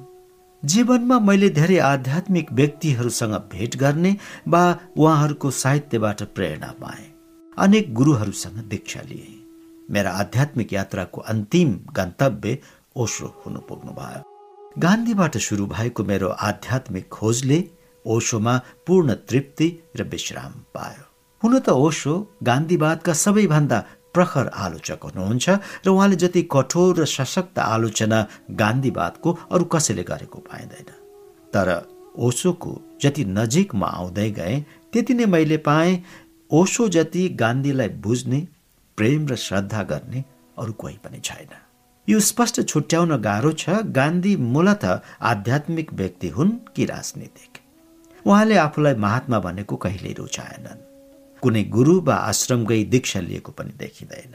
जीवनमा 0.63 1.19
मैले 1.21 1.49
धेरै 1.51 1.79
आध्यात्मिक 1.85 2.53
व्यक्तिहरूसँग 2.53 3.35
भेट 3.53 3.77
गर्ने 3.77 4.17
वा 4.49 4.65
उहाँहरूको 4.97 5.51
साहित्यबाट 5.63 6.23
प्रेरणा 6.35 6.75
पाएँ। 6.83 7.07
अनेक 7.59 7.95
गुरुहरूसँग 7.95 8.59
दीक्षा 8.69 9.01
लिए। 9.09 9.34
मेरा 9.91 10.11
आध्यात्मिक 10.13 10.73
यात्राको 10.73 11.21
अन्तिम 11.21 11.79
गन्तव्य 11.97 12.59
ओसो 12.97 13.27
हुनु 13.47 13.61
पुग्नु 13.69 13.93
भयो। 13.93 14.23
गान्धीबाट 14.79 15.37
सुरु 15.39 15.67
भएको 15.67 16.05
मेरो 16.05 16.29
आध्यात्मिक 16.29 17.09
खोजले 17.09 17.59
ओशोमा 18.05 18.55
पूर्ण 18.87 19.15
तृप्ति 19.29 19.69
र 19.97 20.03
विश्राम 20.13 20.53
पायो। 20.75 21.05
हुन 21.43 21.59
त 21.59 21.69
ओशो 21.69 22.15
गान्धीवादका 22.43 23.13
सबैभन्दा 23.13 23.79
प्रखर 24.15 24.49
आलोचक 24.55 25.05
हुनुहुन्छ 25.05 25.49
र 25.87 25.89
उहाँले 25.91 26.17
जति 26.17 26.43
कठोर 26.53 27.01
र 27.01 27.05
सशक्त 27.07 27.59
आलोचना 27.59 28.27
गान्धीवादको 28.61 29.39
अरू 29.53 29.65
कसैले 29.65 30.03
गरेको 30.03 30.39
पाइँदैन। 30.39 30.89
तर 31.53 31.69
ओशोको 32.19 32.73
जति 33.03 33.25
नजिकमा 33.25 33.87
आउँदै 33.87 34.31
गए 34.31 34.55
त्यति 34.93 35.15
नै 35.15 35.27
मैले 35.27 35.57
पाएँ 35.67 36.03
ओशो 36.51 36.89
जति 36.89 37.29
गान्धीलाई 37.41 37.89
बुझ्ने 38.05 38.41
प्रेम 38.97 39.27
र 39.29 39.37
श्रद्धा 39.37 39.83
गर्ने 39.83 40.25
अरू 40.59 40.73
कोही 40.73 40.99
पनि 41.05 41.21
छैन। 41.21 41.49
यो 42.09 42.21
स्पष्ट 42.21 42.61
छुट्याउन 42.63 43.17
गाह्रो 43.17 43.53
छ। 43.53 43.71
गान्धी 43.71 44.37
मूलत 44.37 44.85
आध्यात्मिक 45.21 45.93
व्यक्ति 45.93 46.29
हुन् 46.29 46.51
कि 46.77 46.85
राजनीतिक? 46.85 47.59
उहाँले 48.27 48.57
आफूलाई 48.57 48.95
महात्मा 48.95 49.39
भनेको 49.39 49.77
कहिल्यै 49.77 50.13
रुचाएनन्। 50.13 50.85
कुनै 51.43 51.63
गुरु 51.65 52.01
वा 52.01 52.15
आश्रम 52.15 52.65
गई 52.65 52.85
दीक्षा 52.85 53.21
लिएको 53.21 53.53
पनि 53.53 53.73
देखिँदैन। 53.79 54.35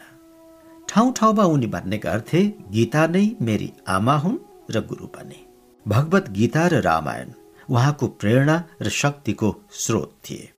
ठाउँ 0.90 1.14
ठाउँमा 1.14 1.44
उनी 1.44 1.68
भन्ने 1.68 1.98
गर्थे 1.98 2.42
गीता 2.72 3.08
नै 3.08 3.36
मेरी 3.42 3.72
आमा 3.88 4.16
हुन् 4.18 4.38
र 4.72 4.82
गुरु 4.82 5.08
पनि। 5.08 5.46
भगवत 5.88 6.30
गीता 6.30 6.68
र 6.68 6.82
रामायण 6.82 7.32
उहाँको 7.70 8.08
प्रेरणा 8.08 8.64
र 8.82 8.90
शक्तिको 8.90 9.56
स्रोत 9.72 10.14
थिए। 10.26 10.50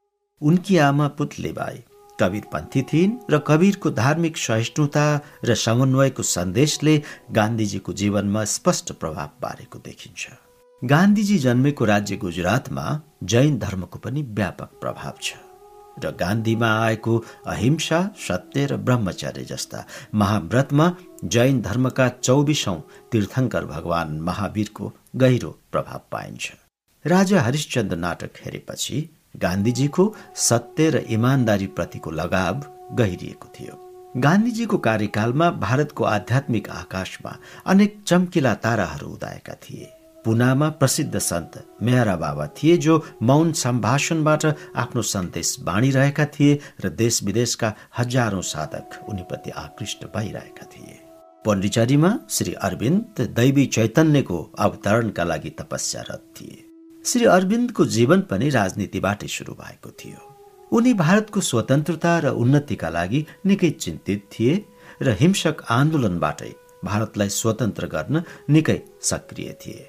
उनकी 0.41 0.77
आमा 0.77 1.07
पुतलेबाई 1.07 1.83
कवीरपन्थी 2.19 2.81
थिइन् 2.91 3.17
र 3.31 3.37
कवीरको 3.47 3.89
धार्मिक 3.91 4.37
सहिष्णुता 4.37 5.05
र 5.45 5.55
समन्वयको 5.55 6.23
सन्देशले 6.23 6.95
गान्धीजीको 7.37 7.93
जीवनमा 7.93 8.43
स्पष्ट 8.55 8.91
प्रभाव 8.93 9.29
पारेको 9.41 9.79
देखिन्छ। 9.85 10.27
गान्धीजी 10.81 11.37
जन्मेको 11.39 11.85
राज्य 11.85 12.15
गुजरातमा 12.17 12.85
जैन 13.23 13.57
धर्मको 13.59 13.99
पनि 13.99 14.21
व्यापक 14.37 14.69
प्रभाव 14.81 15.13
छ 15.21 15.33
र 16.03 16.11
गान्धीमा 16.19 16.69
आएको 16.83 17.17
अहिंसा 17.45 17.99
सत्य 18.17 18.65
र 18.65 18.77
ब्रह्मचर्य 18.77 19.43
जस्ता 19.45 19.85
महाव्रतमा 20.15 20.85
जैन 21.25 21.61
धर्मका 21.61 22.07
चौबिसौं 22.09 22.77
तीर्थङ्कर 23.11 23.65
भगवान 23.65 24.19
महावीरको 24.19 24.91
गहिरो 25.15 25.49
प्रभाव 25.71 26.01
पाइन्छ। 26.11 26.51
राजा 27.05 27.41
हरिश्चन्द्र 27.41 27.97
नाटक 27.97 28.41
हेरेपछि 28.45 28.97
गान्धीजीको 29.35 30.13
सत्य 30.35 30.89
र 30.89 30.97
इमान्दारी 31.09 31.67
प्रतिको 31.67 32.11
लगाव 32.11 32.61
गहिरिएको 32.95 33.47
थियो। 33.55 33.79
गान्धीजीको 34.17 34.77
कार्यकालमा 34.77 35.49
भारतको 35.49 36.03
आध्यात्मिक 36.03 36.69
आकाशमा 36.69 37.37
अनेक 37.65 37.97
चम्किला 38.07 38.53
ताराहरू 38.53 39.07
उदाएका 39.07 39.53
थिए। 39.53 39.91
पुनामा 40.25 40.69
प्रसिद्ध 40.69 41.17
सन्त 41.17 41.53
मेहरा 41.81 42.15
बाबा 42.15 42.47
थिए 42.47 42.77
जो 42.77 43.03
मौन 43.21 43.51
सम्भाषणबाट 43.53 44.45
आफ्नो 44.75 45.01
सन्देश 45.01 45.55
बाँडिरहेका 45.59 46.25
थिए 46.25 46.59
र 46.85 46.89
देश 46.89 47.23
विदेशका 47.23 47.73
हजारौं 47.97 48.41
साधक 48.41 48.99
उनीप्रति 49.09 49.49
आकृष्ट 49.49 50.05
भइरहेका 50.05 50.65
थिए। 50.65 50.99
पण्डिचेरीमा 51.45 52.17
श्री 52.29 52.53
अरविन्द 52.53 53.21
दैवी 53.35 53.65
चैतन्यको 53.65 54.41
अवतरणका 54.59 55.23
लागि 55.23 55.49
तपस्यारत 55.49 56.23
थिए। 56.41 56.70
श्री 57.05 57.25
अरविन्दको 57.25 57.85
जीवन 57.85 58.21
पनि 58.29 58.49
राजनीतिबाटै 58.49 59.27
सुरु 59.27 59.53
भएको 59.53 59.89
थियो। 59.99 60.19
उनी 60.71 60.93
भारतको 60.93 61.41
स्वतन्त्रता 61.41 62.11
र 62.19 62.25
उन्नतिका 62.37 62.89
लागि 62.89 63.25
निकै 63.45 63.69
चिन्तित 63.83 64.27
थिए 64.33 64.53
र 65.01 65.15
हिंसक 65.21 65.63
आन्दोलनबाटै 65.69 66.51
भारतलाई 66.85 67.29
स्वतन्त्र 67.29 67.87
गर्न 67.87 68.21
निकै 68.49 68.77
सक्रिय 69.01 69.49
थिए। 69.61 69.85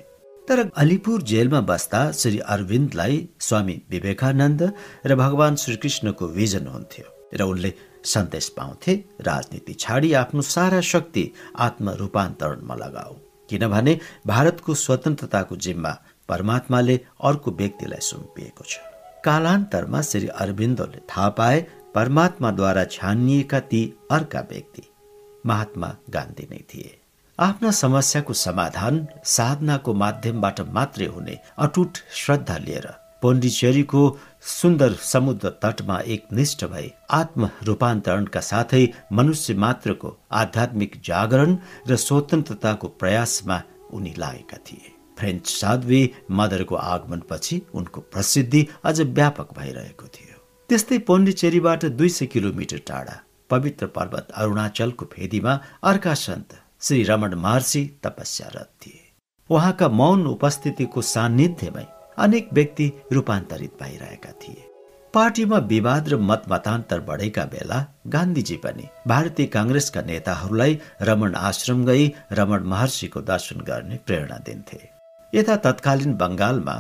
तर 0.49 0.59
अलिपुर 0.75 1.23
जेलमा 1.23 1.61
बस्दा 1.71 2.01
श्री 2.13 2.39
अरविन्दलाई 2.55 3.17
स्वामी 3.41 3.77
विवेकानन्द 3.91 4.63
र 5.07 5.15
भगवान 5.15 5.57
श्रीकृष्णको 5.65 6.29
भिजन 6.29 6.67
हुन्थ्यो 6.67 7.07
र 7.37 7.43
उनले 7.45 7.73
सन्देश 8.05 8.49
पाउँथे 8.57 8.93
राजनीति 9.21 9.75
छाडी 9.75 10.13
आफ्नो 10.23 10.43
सारा 10.55 10.81
शक्ति 10.93 11.25
आत्मरूपान्तरणमा 11.67 12.75
लगाऊ। 12.75 13.15
किनभने 13.51 13.99
भारतको 14.27 14.75
स्वतन्त्रताको 14.75 15.57
जिम्मा 15.57 15.93
परमात्माले 16.29 16.97
अर्को 17.25 17.51
व्यक्तिलाई 17.51 18.01
सुम्पिएको 18.03 18.65
छ। 18.65 18.79
कालान्तरमा 19.25 20.01
श्री 20.03 20.27
अरविन्दले 20.37 21.01
थाहा 21.11 21.29
पाए 21.39 21.61
परमात्माद्वारा 21.95 22.85
छानिएका 22.93 23.61
ती 23.61 23.83
अर्का 24.11 24.41
व्यक्ति 24.51 24.83
महात्मा 25.47 25.95
गान्धी 26.11 26.47
नै 26.51 26.65
थिए। 26.71 26.99
आफ्ना 27.39 27.71
समस्याको 27.71 28.33
समाधान 28.33 29.07
साधनाको 29.27 29.95
माध्यमबाट 29.95 30.61
मात्रै 30.71 31.07
हुने 31.07 31.39
अटुट 31.59 31.99
श्रद्धा 32.15 32.57
लिएर 32.59 32.89
पोन्डिचेरीको 33.23 34.01
सुन्दर 34.51 34.93
समुद्र 35.03 35.51
तटमा 35.63 35.99
एक 36.07 36.23
निष्ठ 36.33 36.65
भई 36.65 36.91
आत्म 37.11 37.51
रूपान्तरणका 37.65 38.41
साथै 38.41 38.87
मनुष्य 39.13 39.55
मात्रको 39.55 40.17
आध्यात्मिक 40.33 41.01
जागरण 41.05 41.57
र 41.89 41.97
स्वतन्त्रताको 41.97 42.89
प्रयासमा 43.01 43.63
उनी 43.93 44.15
लागेका 44.19 44.57
थिए। 44.67 44.92
फ्रेन्च 45.19 45.47
साध्वी 45.47 46.11
मदरको 46.31 46.75
आगमनपछि 46.75 47.61
उनको 47.75 48.01
प्रसिद्धि 48.01 48.67
अझ 48.85 49.01
व्यापक 49.01 49.59
भइरहेको 49.59 50.07
थियो। 50.07 50.39
त्यस्तै 50.69 50.99
पोन्डिचेरीबाट 50.99 51.85
दुई 51.85 52.09
सय 52.09 52.27
किलोमिटर 52.27 52.81
टाढा 52.87 53.21
पवित्र 53.51 53.87
पर्वत 53.87 54.29
अरुणाचलको 54.35 55.05
फेदीमा 55.05 55.61
अर्का 55.83 56.15
सन्त 56.15 56.59
श्री 56.83 57.03
रमण 57.03 57.35
महर्षि 57.35 57.83
तपस्यारत 58.03 58.71
थिए। 58.83 59.01
उहाँका 59.51 59.89
मौन 59.89 60.27
उपस्थितिको 60.27 61.03
सान्निध्यमै 61.03 61.87
अनेक 62.19 62.49
व्यक्ति 62.53 62.93
रूपान्तरित 63.13 63.73
भइरहेका 63.83 64.33
थिए। 64.33 64.69
पार्टीमा 65.15 65.59
विवाद 65.59 66.09
र 66.09 66.17
मत 66.17 66.43
मतान्तर 66.49 67.01
बढेका 67.01 67.45
बेला 67.45 67.79
गान्धीजी 68.07 68.57
पनि 68.57 68.89
भारतीय 69.09 69.47
काङ्ग्रेसका 69.47 70.03
नेताहरूलाई 70.03 70.79
रमण 71.03 71.35
आश्रम 71.35 71.85
गई 71.85 72.13
रमण 72.33 72.65
महर्षिको 72.65 73.21
दर्शन 73.21 73.61
गर्ने 73.61 73.97
प्रेरणा 74.07 74.39
दिन्थे। 74.47 74.92
यता 75.35 75.55
तत्कालीन 75.67 76.13
बङ्गालमा 76.15 76.75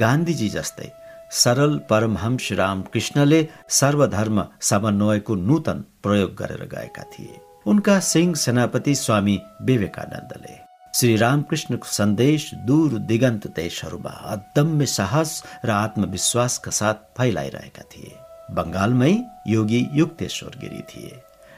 गान्धीजी 0.00 0.48
जस्तै 0.48 0.88
सरल 1.32 1.72
परमहंस 1.90 2.46
रामकृष्णले 2.52 3.40
सर्वधर्म 3.80 4.38
समन्वयको 4.60 5.34
नूतन 5.48 5.84
प्रयोग 6.02 6.30
गरेर 6.34 6.62
गएका 6.74 7.02
थिए। 7.12 7.40
उनका 7.66 7.98
सिंह 8.00 8.34
सेनापति 8.34 8.94
स्वामी 8.94 9.36
विवेकानन्दले 9.62 10.54
श्री 10.94 11.16
रामकृष्णको 11.16 11.88
संदेश, 11.88 12.50
दूर 12.66 12.98
दिगन्त 13.10 13.46
देशहरूमा 13.56 14.14
अदम्य 14.34 14.86
साहस 14.86 15.42
र 15.64 15.70
आत्मविश्वासका 15.70 16.70
साथ 16.70 16.94
फैलाइरहेका 17.18 17.82
थिए। 17.92 18.16
बङ्गालमै 18.50 19.12
योगी 19.48 19.86
युक्तेश्वर 19.92 20.58
गिरी 20.60 20.82
थिए 20.90 21.14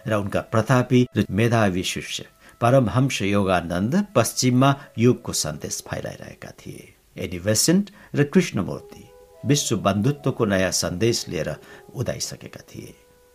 र 0.06 0.14
उनका 0.14 0.40
प्रतापी 0.52 1.06
र 1.16 1.24
मेधावी 1.31 1.82
शिष्य 1.85 2.24
परमहंस 2.61 3.20
योगानन्द 3.23 3.95
पश्चिममा 4.15 4.74
युगको 4.99 5.32
सन्देश 5.32 5.82
फैलाइरहेका 5.89 6.51
थिए। 6.61 6.95
एनी 7.16 7.39
वेसेन्ट 7.39 7.91
र 8.15 8.24
कृष्णमूर्ति 8.24 9.05
विश्व 9.47 9.77
बन्धुत्वको 9.77 10.45
नयाँ 10.45 10.70
सन्देश 10.70 11.24
लिएर 11.28 11.55
उदाइसकेका 11.95 12.61
थिए। 12.70 12.95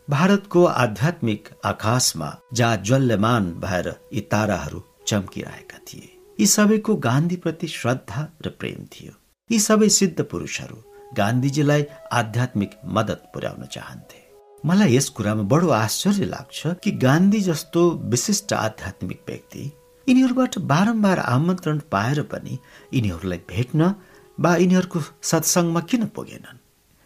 भारतको 0.10 0.66
आध्यात्मिक 0.66 1.50
आकाशमा 1.66 2.30
जहाँ 2.54 2.78
ज्वल्यमान 2.78 3.52
भएर 3.54 3.88
यी 4.14 4.22
ताराहरू 4.22 4.84
चम्किरहेका 5.08 5.78
थिए। 5.88 6.10
यी 6.40 6.46
सबैको 6.48 6.96
गान्धीप्रति 6.96 7.68
श्रद्धा 7.68 8.28
र 8.46 8.50
प्रेम 8.50 8.86
थियो। 8.86 9.14
यी 9.52 9.60
सबै 9.60 9.90
सिद्ध 9.90 10.22
पुरुषहरू 10.22 10.84
गान्धीजीलाई 11.14 11.86
आध्यात्मिक 12.12 12.72
मदत 12.86 13.32
पुर्याउन 13.34 13.66
चाहन्थे। 13.66 14.25
मलाई 14.66 14.96
यस 14.96 15.10
कुरामा 15.18 15.44
बडो 15.46 15.70
आश्चर्य 15.70 16.26
लाग्छ 16.26 16.68
कि 16.84 16.92
गान्धी 16.98 17.42
जस्तो 17.42 17.82
विशिष्ट 18.14 18.54
आध्यात्मिक 18.54 19.20
व्यक्ति 19.28 19.64
यिनीहरूबाट 20.08 20.58
बारम्बार 20.72 21.20
आमन्त्रण 21.20 21.80
पाएर 21.92 22.22
पनि 22.34 22.58
यिनीहरूलाई 22.94 23.42
भेट्न 23.50 23.94
वा 24.38 24.56
यिनीहरूको 24.56 25.00
सत्सङ्गमा 25.22 25.82
किन 25.90 26.06
पुगेनन्? 26.16 26.58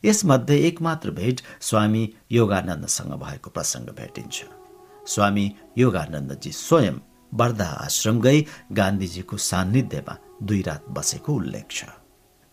यसमध्ये 0.03 0.57
एकमात्र 0.67 1.11
भेट 1.19 1.41
स्वामी 1.61 2.03
योगानन्दसँग 2.31 3.13
भएको 3.25 3.49
प्रसङ्ग 3.49 3.89
भेटिन्छ। 3.99 4.37
स्वामी 5.11 5.45
योगानन्दजी 5.77 6.51
स्वयं 6.63 6.95
वर्धा 7.33 7.69
आश्रम 7.85 8.21
गई 8.21 8.45
गान्धीजीको 8.71 9.37
सान्निध्यमा 9.51 10.17
दुई 10.43 10.61
रात 10.61 10.85
बसेको 10.95 11.33
उल्लेख 11.33 11.67
छ। 11.71 11.98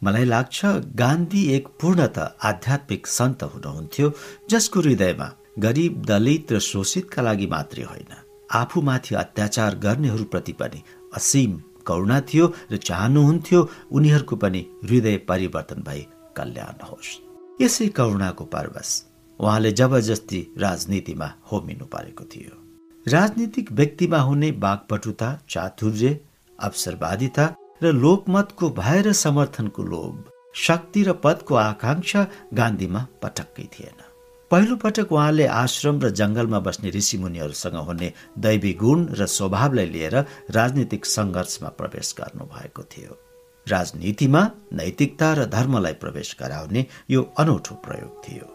मलाई 0.02 0.24
लाग्छ 0.24 0.64
गान्धी 0.97 1.43
एक 1.55 1.68
पूर्णत 1.81 2.18
आध्यात्मिक 2.18 3.06
सन्त 3.06 3.43
हुनुहुन्थ्यो 3.43 4.10
जसको 4.51 4.81
हृदयमा 4.81 5.28
गरिब 5.59 6.05
दलित 6.06 6.52
र 6.52 6.59
शोषितका 6.60 7.23
लागि 7.23 7.47
मात्रै 7.47 7.85
होइन। 7.85 8.12
आफूमाथि 8.52 9.14
अत्याचार 9.14 9.74
गर्नेहरूप्रति 9.78 10.52
पनि 10.52 10.82
असीम 11.16 11.56
करुणा 11.86 12.20
थियो 12.28 12.47
र 12.73 12.77
चाहनुहुन्थ्यो 12.77 13.60
उनीहरूको 13.90 14.36
पनि 14.36 14.60
हृदय 14.85 15.16
परिवर्तन 15.28 15.82
भई 15.82 16.06
कल्याण 16.36 16.86
होस्। 16.86 17.10
यसै 17.60 17.89
करुणाको 17.89 18.44
परवश 18.44 18.90
उहाँले 19.40 19.73
जबरजस्ती 19.73 20.40
राजनीतिमा 20.59 21.28
होमिनु 21.52 21.85
परेको 21.86 22.24
थियो। 22.24 22.55
राजनीतिक 23.06 23.73
व्यक्तिमा 23.73 24.18
हुने 24.18 24.51
बाघपटुता 24.64 25.28
चातुर्य 25.51 26.18
अवसरवादिता 26.59 27.44
र 27.82 27.93
लोकमतको 27.93 28.70
भएर 28.70 29.12
समर्थनको 29.12 29.82
लोभ 29.82 30.24
शक्ति 30.57 31.03
र 31.03 31.12
पदको 31.24 31.55
आकांक्षा 31.55 32.27
गान्धीमा 32.55 33.07
पटक्कै 33.23 33.69
थिएन। 33.74 33.98
पहिलो 34.51 34.77
पटक 34.77 35.12
उहाँले 35.12 35.47
आश्रम 35.47 36.01
र 36.01 36.11
जंगलमा 36.11 36.59
बस्ने 36.61 36.90
ऋषि 36.90 37.19
मुनिहरूसँग 37.19 37.77
हुने 37.77 38.12
दैवी 38.39 38.73
गुण 38.73 39.07
र 39.19 39.27
स्वभावलाई 39.27 39.86
लिएर 39.86 40.16
राजनीतिक 40.51 41.07
सङ्घर्षमा 41.07 41.69
प्रवेश 41.69 42.15
गर्नु 42.19 42.44
भएको 42.55 42.82
थियो। 42.82 43.19
राजनीतिमा 43.66 44.43
नैतिकता 44.73 45.32
र 45.35 45.44
धर्मलाई 45.51 45.94
प्रवेश 46.03 46.36
गराउने 46.40 46.86
यो 47.11 47.23
अनौठो 47.39 47.74
प्रयोग 47.86 48.12
थियो। 48.24 48.47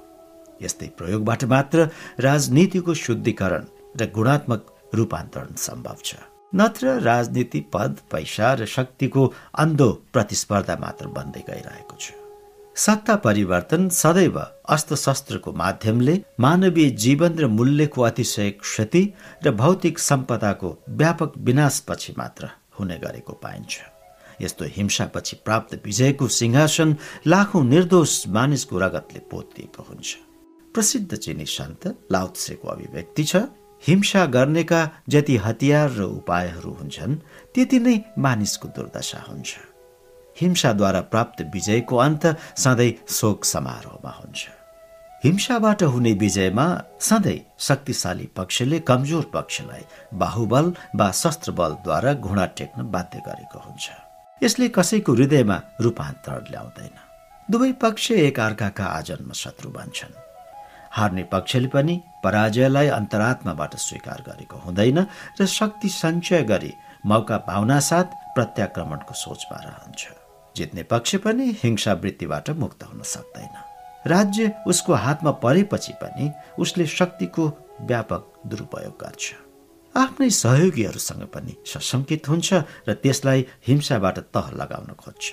यस्तै 0.64 0.88
प्रयोगबाट 0.98 1.44
मात्र 1.54 1.90
राजनीतिको 2.20 2.94
शुद्धिकरण 2.96 3.64
र 4.00 4.12
गुणात्मक 4.16 4.62
रूपान्तरण 4.96 5.54
सम्भव 5.60 5.98
छ। 6.06 6.31
नत्र 6.54 7.00
राजनीति 7.02 7.60
पद 7.74 8.00
पैसा 8.12 8.54
र 8.54 8.66
शक्तिको 8.68 9.26
अन्धो 9.56 9.90
प्रतिस्पर्धा 10.14 10.76
मात्र 10.76 11.08
बन्दै 11.08 11.44
गइरहेको 11.50 11.96
छ। 12.00 12.12
सत्ता 12.76 13.16
परिवर्तन 13.24 13.88
सदैव 13.90 14.38
अस्त्रशस्त्रको 14.76 15.52
माध्यमले 15.54 16.16
मानवीय 16.40 16.90
जीवन 17.04 17.38
र 17.40 17.48
मूल्यको 17.48 18.02
अतिशय 18.02 18.50
क्षति 18.60 19.04
र 19.46 19.52
भौतिक 19.52 20.00
सम्पदाको 20.00 20.70
व्यापक 20.90 21.34
विनाशपछि 21.38 22.14
मात्र 22.18 22.50
हुने 22.80 22.98
गरेको 22.98 23.34
पाइन्छ। 23.44 23.80
यस्तो 24.42 24.66
हिंसापछि 24.76 25.36
प्राप्त 25.46 25.80
विजयको 25.86 26.28
सिंहासन 26.28 26.96
लाखौं 27.28 27.64
निर्दोष 27.64 28.28
मानिसको 28.28 28.80
रगतले 28.80 29.20
पोतिएको 29.32 29.84
हुन्छ। 29.84 30.16
प्रसिद्ध 30.76 31.16
चिनी 31.16 31.46
सन्त 31.48 31.88
लाउत्सेको 32.12 32.68
अभिव्यक्ति 32.68 33.24
छ 33.24 33.36
हिंसा 33.88 34.26
गर्नेका 34.26 34.82
जति 35.10 35.36
हतियार 35.38 35.90
र 35.90 36.02
उपायहरू 36.04 36.72
हुन्छन् 36.72 37.16
त्यति 37.56 37.80
नै 37.80 37.96
मानिसको 38.18 38.68
दुर्दशा 38.68 39.20
हुन्छ। 39.28 39.52
हिंसाद्वारा 40.38 41.02
प्राप्त 41.12 41.42
विजयको 41.54 41.96
अन्त 41.98 42.26
सधैँ 42.58 42.94
शोक 43.10 43.46
समारोहमा 43.46 44.12
हुन्छ। 44.12 44.48
हिंसाबाट 45.24 45.84
हुने 45.84 46.14
विजयमा 46.14 46.68
सधैँ 47.00 47.40
शक्तिशाली 47.60 48.26
पक्षले 48.38 48.80
कमजोर 48.80 49.26
पक्षलाई 49.34 49.84
बाहुबल 50.14 50.74
वा 50.96 51.12
शस्त्र 51.12 51.52
बलद्वारा 51.52 52.14
घुँडा 52.14 52.46
टेक्न 52.58 52.90
बाध्य 52.92 53.20
गरेको 53.28 53.60
हुन्छ। 53.60 53.90
यसले 54.42 54.68
कसैको 54.70 55.14
हृदयमा 55.14 55.62
रूपान्तरण 55.82 56.44
ल्याउँदैन। 56.52 56.96
दुवै 57.52 57.72
पक्ष 57.82 58.12
एक 58.12 58.40
अर्काका 58.40 58.86
आजन्म 58.98 59.32
शत्रु 59.34 59.70
बन्छन्। 59.70 60.31
हार्ने 60.92 61.24
पक्षले 61.24 61.68
पनि 61.68 61.96
पराजयलाई 62.24 62.88
अन्तरात्माबाट 62.88 63.76
स्वीकार 63.76 64.24
गरेको 64.28 64.58
हुँदैन 64.58 65.00
र 65.42 65.46
शक्ति 65.46 65.90
सञ्चय 65.90 66.44
गरी 66.44 66.74
मौका 67.06 67.38
पाउना 67.38 67.80
साथ 67.80 68.08
प्रत्याक्रमणको 68.36 69.14
सोचमा 69.14 69.58
रहन्छ। 69.58 70.08
जित्ने 70.56 70.84
पक्ष 70.84 71.16
पनि 71.16 71.46
हिंसा 71.64 71.94
वृत्तिबाट 71.94 72.50
मुक्त 72.50 72.84
हुन 72.84 73.02
सक्दैन। 73.04 73.56
राज्य 74.08 74.52
उसको 74.68 74.94
हातमा 74.94 75.32
परेपछि 75.32 75.94
पनि 75.94 76.32
उसले 76.60 76.86
शक्तिको 76.88 77.48
व्यापक 77.82 78.24
दुरुपयोग 78.48 78.96
गर्छ। 79.02 79.34
आफ्नै 79.96 80.30
सहयोगीहरूसँग 80.30 81.24
पनि 81.34 81.54
सशङ्कित 81.66 82.30
हुन्छ 82.30 82.54
र 82.88 82.94
त्यसलाई 82.94 83.46
हिंसाबाट 83.68 84.20
तह 84.34 84.46
लगाउन 84.54 84.94
खोज्छ। 85.00 85.26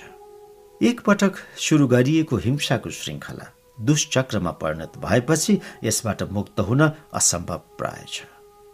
एकपटक 0.81 1.33
सुरु 1.57 1.87
गरिएको 1.87 2.35
हिंसाको 2.37 2.89
श्रृङ्खला 2.89 3.45
दुष्चक्रमा 3.85 4.51
परिणत 4.61 4.97
भएपछि 5.03 5.59
यसबाट 5.83 6.23
मुक्त 6.31 6.59
हुन 6.59 6.81
असम्भव 7.13 7.61
प्राय 7.77 8.03
छ। 8.07 8.23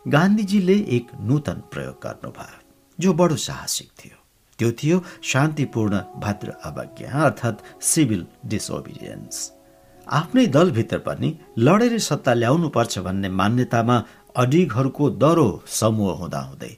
गान्धीजीले 0.06 0.78
एक 0.98 1.08
नूतन 1.22 1.62
प्रयोग 1.72 1.96
गर्नुभयो 2.04 2.60
जो 3.00 3.14
बडो 3.14 3.36
साहसिक 3.36 3.90
थियो। 4.00 4.18
त्यो 4.60 4.72
थियो 4.72 4.98
शान्तिपूर्ण 5.24 6.00
भद्र 6.24 6.54
अवज्ञा 6.66 7.12
अर्थात् 7.24 7.64
सिभिल 7.84 8.26
डिसओबिडियन्स 8.46 9.52
आफ्नै 10.08 10.46
दलभित्र 10.48 10.98
पनि 11.08 11.30
लडेर 11.58 11.98
सत्ता 12.00 12.34
ल्याउनु 12.34 12.70
पर्छ 12.70 13.00
भन्ने 13.08 13.30
मान्यतामा 13.40 13.98
अडिगहरूको 14.36 15.10
दरो 15.24 15.48
समूह 15.80 16.12
हुँदाहुँदै 16.20 16.74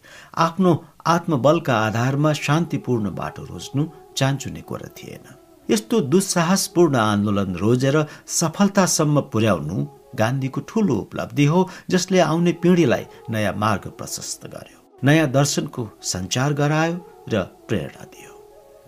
आफ्नो 0.45 0.71
आत्मबलका 1.07 1.75
आधारमा 1.77 2.33
शान्तिपूर्ण 2.45 3.15
बाटो 3.15 3.43
रोज्नु 3.45 3.85
चान्चुने 4.17 4.61
कुरा 4.61 4.89
थिएन। 4.97 5.25
यस्तो 5.69 5.99
दुस्साहसपूर्ण 6.13 6.95
आन्दोलन 6.95 7.55
रोजेर 7.63 7.97
सफलतासम्म 8.39 9.21
पुर्याउनु 9.33 9.85
गान्धीको 10.19 10.61
ठूलो 10.69 10.95
उपलब्धि 11.05 11.45
हो 11.45 11.67
जसले 11.91 12.19
आउने 12.29 12.51
पिँढीलाई 12.63 13.05
नयाँ 13.31 13.53
मार्ग 13.63 13.87
प्रशस्त 13.99 14.45
गर्यो 14.53 14.79
नयाँ 15.03 15.27
दर्शनको 15.31 15.89
सञ्चार 16.11 16.53
गरायो 16.61 16.95
र 17.33 17.41
प्रेरणा 17.67 18.03
दियो। 18.13 18.33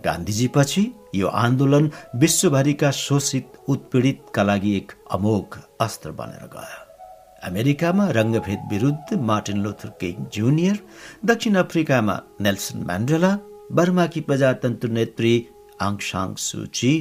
गान्धीजी 0.04 0.46
पछि 0.54 0.82
यो 1.14 1.28
आन्दोलन 1.44 1.90
विश्वभरिका 2.22 2.90
शोषित 2.98 3.46
उत्पीडितका 3.68 4.42
लागि 4.42 4.76
एक 4.76 4.92
अमोघ 5.16 5.50
अस्त्र 5.86 6.10
बनेर 6.20 6.46
गयो। 6.54 6.80
अमेरिकामा 7.48 8.08
रङ्गभेद 8.18 8.60
विरुद्ध 8.72 9.18
मार्टिन 9.30 9.58
लोथर 9.64 9.88
किङ 10.00 10.24
जुनियर 10.34 10.76
दक्षिण 11.30 11.54
अफ्रिकामा 11.64 12.16
नेल्सन 12.46 12.78
म्यान्डेला 12.88 13.32
बर्माकी 13.76 14.20
प्रजातन्त्र 14.28 14.88
नेत्री 14.98 15.32
आङसाङ 15.80 16.34
सुची 16.38 16.92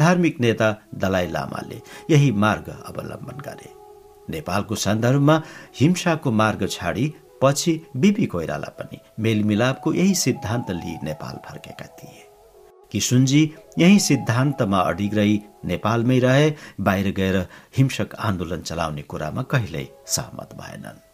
धार्मिक 0.00 0.40
नेता 0.40 0.68
दलाइ 0.94 1.26
लामाले 1.30 1.80
यही 2.10 2.30
मार्ग 2.44 2.68
अवलम्बन 2.86 3.38
गरे। 3.46 3.70
नेपालको 4.30 4.74
सन्दर्भमा 4.76 5.42
हिंसाको 5.80 6.30
मार्ग 6.32 6.66
छाडी 6.70 7.06
पछि 7.42 7.72
बिपी 7.96 8.26
कोइराला 8.26 8.68
पनि 8.78 8.98
मेलमिलापको 9.20 9.92
यही 9.92 10.14
सिद्धान्त 10.14 10.70
लिई 10.70 10.96
नेपाल 11.02 11.36
फर्केका 11.46 11.86
थिए। 11.98 12.22
किसुनजी 12.92 13.42
यही 13.78 13.98
सिद्धान्तमा 13.98 14.78
अडिग 14.80 15.14
रही 15.14 15.36
नेपालमै 15.64 16.18
रहे 16.18 16.48
बाहिर 16.80 17.12
गएर 17.12 17.36
हिंसक 17.76 18.14
आन्दोलन 18.18 18.62
चलाउने 18.62 19.02
कुरामा 19.02 19.42
कहिल्यै 19.42 19.86
सहमत 20.06 20.50
भएनन्। 20.54 21.04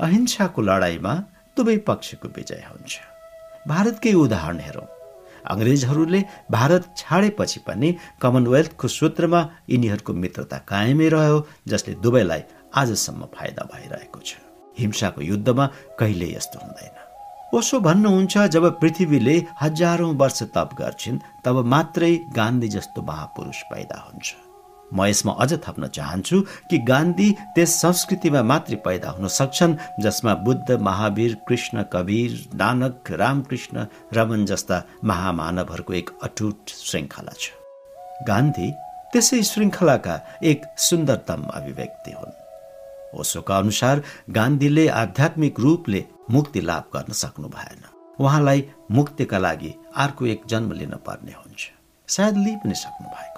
अहिंसाको 0.00 0.62
लडाईँमा 0.62 1.14
दुवै 1.56 1.76
पक्षको 1.88 2.28
विजय 2.28 2.64
हुन्छ। 2.70 2.92
भारतकै 3.68 4.12
उदाहरण 4.14 4.58
हेरौँ। 4.60 4.93
अङ्ग्रेजहरूले 5.50 6.20
भारत 6.50 6.82
छाडेपछि 6.96 7.60
पनि 7.66 7.88
कमनवेल्थको 8.22 8.88
सूत्रमा 8.88 9.40
यिनीहरूको 9.70 10.12
मित्रता 10.12 10.58
कायमै 10.70 11.08
रह्यो 11.08 11.38
जसले 11.68 11.94
दुवैलाई 12.04 12.42
आजसम्म 12.74 13.22
फाइदा 13.34 13.62
भइरहेको 13.72 14.20
छ। 14.20 14.30
हिंसाको 14.78 15.20
युद्धमा 15.22 15.66
कहिले 15.98 16.28
यस्तो 16.34 16.58
हुँदैन। 16.58 16.94
ओसो 17.54 17.80
भन्नुहुन्छ 17.80 18.38
जब 18.54 18.64
पृथ्वीले 18.80 19.36
हजारौं 19.60 20.14
वर्ष 20.16 20.42
तप 20.54 20.70
गर्छिन् 20.78 21.22
तब 21.44 21.64
मात्रै 21.64 22.14
गान्धी 22.36 22.68
जस्तो 22.68 23.02
महापुरुष 23.02 23.62
पैदा 23.70 23.98
हुन्छ। 24.08 24.53
म 24.92 25.06
यसमा 25.06 25.32
अझ 25.40 25.52
थप्न 25.64 25.88
चाहन्छु 25.88 26.40
कि 26.70 26.78
गान्धी 26.78 27.30
त्यस 27.54 27.70
संस्कृतिमा 27.80 28.42
मात्रै 28.42 28.76
पैदा 28.84 29.10
हुन 29.10 29.28
सक्छन् 29.28 29.76
जसमा 30.02 30.34
बुद्ध 30.46 30.68
महावीर 30.88 31.34
कृष्ण 31.48 31.82
कवीर 31.92 32.30
नानक 32.54 33.10
रामकृष्ण 33.10 33.86
रमन 34.14 34.44
जस्ता 34.46 34.82
महामानवहरूको 35.04 35.92
एक 35.92 36.10
अटुट 36.22 36.58
श्रृङ्खला 36.84 37.34
छ। 37.38 37.44
गान्धी 38.28 38.68
त्यसै 39.12 39.42
श्रृङ्खलाका 39.42 40.14
एक 40.42 40.62
सुन्दरतम 40.78 41.42
अभिव्यक्ति 41.54 42.12
हुन्। 42.12 42.34
ओसोका 43.20 43.54
अनुसार 43.58 44.02
गान्धीले 44.30 44.86
आध्यात्मिक 44.88 45.60
रूपले 45.60 46.04
मुक्ति 46.30 46.60
लाभ 46.60 46.84
गर्न 46.94 47.12
सक्नु 47.12 47.48
भएन। 47.48 47.82
उहाँलाई 48.20 48.60
मुक्तिका 48.90 49.38
लागि 49.38 49.74
अर्को 49.96 50.26
एक 50.26 50.40
जन्म 50.48 50.72
लिन 50.72 50.94
पर्ने 51.06 51.32
हुन्छ। 51.32 51.60
सायद 52.08 52.36
लिइ 52.36 52.56
पनि 52.56 52.74
सक्नु 52.74 53.08
भएको 53.08 53.32
छ 53.32 53.33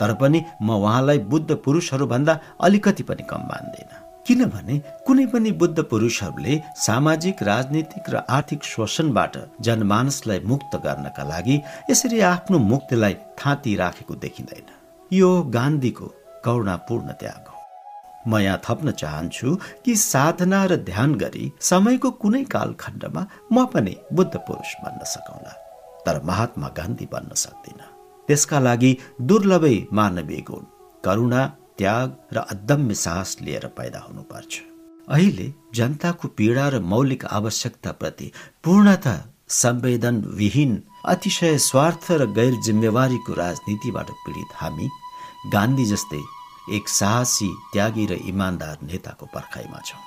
तर 0.00 0.14
पनि 0.14 0.44
म 0.62 0.70
उहाँलाई 0.74 1.18
बुद्ध 1.32 1.50
पुरुषहरूभन्दा 1.64 2.38
अलिकति 2.60 3.02
पनि 3.02 3.22
कम 3.30 3.42
मान्दैन। 3.50 3.90
किनभने 4.26 4.78
कुनै 5.06 5.24
पनि 5.26 5.50
बुद्ध 5.60 5.82
पुरुषहरूले 5.90 6.60
सामाजिक 6.76 7.42
राजनीतिक 7.42 8.10
र 8.10 8.16
आर्थिक 8.28 8.64
शोषणबाट 8.64 9.36
जनमानसलाई 9.60 10.40
मुक्त 10.44 10.76
गर्नका 10.84 11.24
लागि 11.24 11.56
यसरी 11.90 12.20
आफ्नो 12.32 12.58
मुक्तिलाई 12.70 13.14
थाँती 13.40 13.74
राखेको 13.76 14.14
देखिँदैन। 14.24 14.66
यो 15.10 15.30
गान्धीको 15.56 16.06
करुणापूर्ण 16.44 17.12
त्याग 17.20 17.44
हो। 17.48 17.56
म 18.28 18.38
यहाँ 18.38 18.60
थप्न 18.64 18.90
चाहन्छु 18.92 19.56
कि 19.84 19.96
साधना 19.96 20.64
र 20.64 20.76
ध्यान 20.84 21.14
गरी 21.14 21.52
समयको 21.60 22.10
कुनै 22.22 22.44
कालखण्डमा 22.54 23.26
म 23.52 23.64
पनि 23.72 23.96
बुद्ध 24.12 24.34
पुरुष 24.36 24.74
बन्न 24.84 25.04
सकौँला। 25.14 25.52
तर 26.06 26.22
महात्मा 26.24 26.68
गान्धी 26.76 27.08
बन्न 27.12 27.34
सक्दिनँ। 27.34 27.97
त्यसका 28.28 28.58
लागि 28.60 28.92
दुर्लभै 29.28 29.76
मानवीय 29.98 30.40
गुण 30.48 30.64
करुणा 31.04 31.42
त्याग 31.78 32.08
र 32.34 32.38
अदम्य 32.54 32.94
साहस 32.94 33.36
लिएर 33.40 33.66
पैदा 33.78 34.00
हुनुपर्छ। 34.00 34.52
अहिले 35.08 35.46
जनताको 35.74 36.28
पीडा 36.38 36.68
र 36.68 36.80
मौलिक 36.92 37.24
आवश्यकताप्रति 37.38 38.30
पूर्णत 38.64 39.06
संवेदनविहीन 39.54 40.72
अतिशय 41.06 41.56
स्वार्थ 41.66 42.10
र 42.12 42.26
गैर 42.38 42.54
जिम्मेवारीको 42.64 43.32
राजनीतिबाट 43.34 44.10
पीडित 44.24 44.50
हामी 44.54 44.88
गान्धी 45.52 45.84
जस्तै 45.86 46.22
एक 46.76 46.88
साहसी 46.90 47.50
त्यागी 47.72 48.06
र 48.06 48.12
इमान्दार 48.28 48.76
नेताको 48.82 49.26
पर्खाइमा 49.34 49.80
छौँ। 49.86 50.02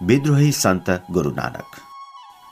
विद्रोही 0.00 0.52
सन्त 0.56 0.90
गुरु 1.10 1.30
नानक 1.32 1.70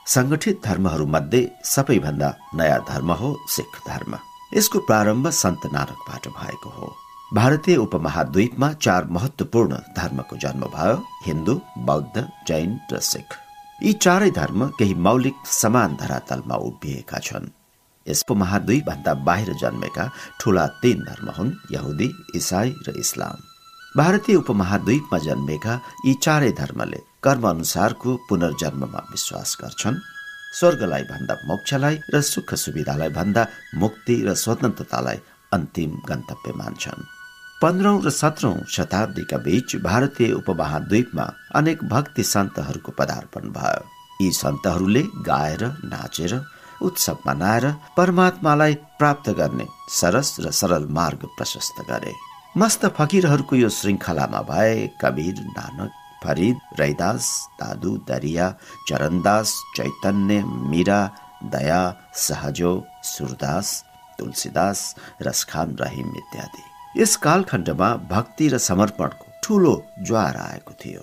संगठित 0.07 0.61
धर्महरूमध्ये 0.65 1.41
सबैभन्दा 1.65 2.33
नयाँ 2.55 2.79
धर्म 2.87 3.11
हो 3.11 3.29
सिख 3.49 3.77
धर्म। 3.87 4.15
यसको 4.53 4.79
प्रारम्भ 4.79 5.27
सन्त 5.31 5.65
नानकबाट 5.73 6.27
भएको 6.29 6.69
हो। 6.69 6.87
भारतीय 7.33 7.75
उपमहाद्वीपमा 7.77 8.71
चार 8.75 9.05
महत्वपूर्ण 9.11 9.77
धर्मको 9.97 10.37
जन्म 10.37 10.65
भयो 10.67 10.95
हिन्दू 11.25 11.55
बौद्ध 11.87 12.27
जैन 12.47 12.79
र 12.91 12.99
सिख। 13.01 13.37
यी 13.83 13.93
चारै 13.95 14.29
धर्म 14.31 14.67
केही 14.79 14.93
मौलिक 14.97 15.45
समान 15.51 15.95
धरातलमा 16.01 16.55
उभिएका 16.67 17.19
छन्। 17.19 17.47
यस 18.05 18.23
उपमहाद्वीप 18.23 18.89
भन्दा 18.89 19.13
बाहिर 19.27 19.53
जन्मेका 19.61 20.09
ठूला 20.39 20.65
तीन 20.81 21.03
धर्म 21.03 21.29
हुन् 21.37 21.53
यहुदी 21.73 22.09
इसाई 22.35 22.73
र 22.87 22.93
इस्लाम। 22.97 23.37
भारतीय 23.97 24.35
उपमहाद्वीपमा 24.35 25.19
जन्मेका 25.19 25.79
यी 26.05 26.13
चारै 26.23 26.51
धर्मले 26.59 26.99
कर्म 27.23 27.43
अनुसारको 27.49 28.15
पुनर्जन्ममा 28.29 28.99
विश्वास 29.11 29.57
गर्छन्। 29.61 29.97
स्वर्गलाई 30.59 31.03
भन्दा 31.03 31.35
मोक्षलाई 31.47 31.99
र 32.13 32.21
सुख 32.21 32.53
सुविधालाई 32.53 33.09
भन्दा 33.09 33.43
मुक्ति 33.77 34.15
र 34.27 34.33
स्वतन्त्रतालाई 34.33 35.19
अन्तिम 35.53 35.91
गन्तव्य 36.09 36.53
मान्छन्। 36.57 37.05
पन्ध्रौं 37.61 37.97
र 38.05 38.09
सत्रौं 38.09 38.55
शताब्दीका 38.67 39.37
बीच 39.37 39.75
भारतीय 39.85 40.31
उपमहाद्वीपमा 40.33 41.25
अनेक 41.55 41.83
भक्ति 41.93 42.23
सन्तहरूको 42.23 42.91
पदार्पण 42.99 43.45
भयो। 43.53 43.85
यी 44.21 44.31
सन्तहरूले 44.33 45.03
गाएर 45.21 45.63
नाचेर 45.93 46.33
उत्सव 46.81 47.17
मनाएर 47.27 47.65
परमात्मालाई 47.97 48.73
प्राप्त 48.99 49.29
गर्ने 49.39 49.65
सरस 49.99 50.35
र 50.39 50.51
सरल 50.51 50.89
मार्ग 50.89 51.29
प्रशस्त 51.37 51.85
गरे। 51.89 52.13
मस्त 52.57 52.85
फकिरहरूको 52.97 53.55
यो 53.55 53.69
श्रृङ्खलामा 53.69 54.41
भए 54.49 54.75
कबीर 55.01 55.37
नानक 55.57 56.00
फरिद 56.23 56.57
रैदास 56.79 57.27
दादु 57.61 57.91
दरिया 58.09 58.47
चरणदास 58.89 59.53
चैतन्य 59.77 60.43
मीरा 60.71 61.01
दया 61.53 61.81
सहजो 62.25 62.73
सुरदास 63.13 63.67
तुलसीदास 64.19 64.79
रसखान 65.27 65.75
रहिम 65.81 66.09
इत्यादि 66.17 66.63
यस 67.01 67.15
कालखण्डमा 67.25 67.89
भक्ति 68.11 68.47
र 68.53 68.57
समर्पणको 68.69 69.25
ठूलो 69.43 69.73
ज्वार 70.07 70.37
आएको 70.37 70.73
थियो। 70.81 71.01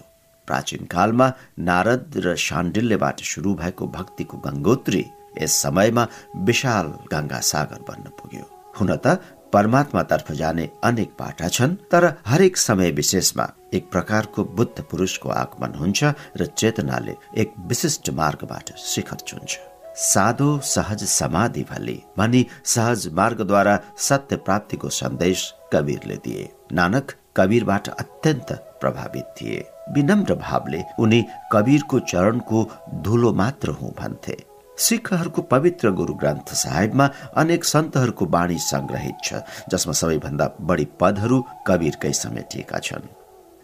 प्राचीन 0.49 0.85
कालमा 0.95 1.27
नारद 1.69 2.17
र 2.25 2.35
शाण्डिल्यबाट 2.47 3.21
सुरु 3.31 3.55
भएको 3.55 3.87
भक्तिको 3.97 4.37
गङ्गोत्री 4.47 5.05
यस 5.43 5.53
समयमा 5.63 6.07
विशाल 6.49 6.87
गङ्गा 7.13 7.41
सागर 7.51 7.81
बन्न 7.89 8.11
पुग्यो। 8.19 8.45
हुन 8.79 8.91
त 8.97 9.07
परमात्मातर्फ 9.53 10.33
जाने 10.33 10.69
अनेक 10.85 11.13
बाटा 11.19 11.49
छन् 11.49 11.77
तर 11.93 12.13
हरेक 12.27 12.57
समय 12.57 12.91
विशेषमा 12.91 13.49
एक 13.75 13.91
प्रकारको 13.91 14.45
बुद्ध 14.57 14.83
पुरुषको 14.91 15.29
आगमन 15.29 15.79
हुन्छ 15.79 16.13
र 16.37 16.47
चेतनाले 16.47 17.15
एक 17.37 17.55
विशिष्ट 17.69 18.11
मार्गबाट 18.11 18.77
शिखर 18.79 19.27
छुन्छ 19.27 19.59
साधो 19.99 20.59
सहज 20.65 21.05
समाधि 21.05 21.63
भली 21.71 22.03
भनी 22.19 22.45
सहज 22.65 23.09
मार्गद्वारा 23.13 23.79
सत्य 23.99 24.37
प्राप्तिको 24.37 24.89
सन्देश 24.89 25.43
कवीरले 25.73 26.17
दिए। 26.17 26.49
नानक 26.73 27.13
कवीरबाट 27.37 27.89
अत्यन्त 27.89 28.53
प्रभावित 28.81 29.35
थिए। 29.41 29.65
विनम्र 29.93 30.35
भावले 30.35 30.83
उनी 30.99 31.25
कवीरको 31.53 31.99
चरणको 32.11 32.65
धुलो 33.03 33.33
मात्र 33.33 33.71
हुँ 33.71 33.93
भन्थे। 33.99 34.37
सिखहरूको 34.79 35.43
पवित्र 35.43 35.91
गुरु 35.91 36.15
ग्रन्थ 36.15 36.53
साहेबमा 36.55 37.07
अनेक 37.37 37.65
सन्तहरूको 37.65 38.27
बाणी 38.27 38.59
संग्रहित 38.63 39.17
छ 39.25 39.43
जसमा 39.71 39.93
सबैभन्दा 39.93 40.47
बढी 40.61 40.87
पदहरू 41.01 41.45
कवीरकै 41.67 42.13
समेटिएका 42.13 42.79
छन्। 42.79 43.09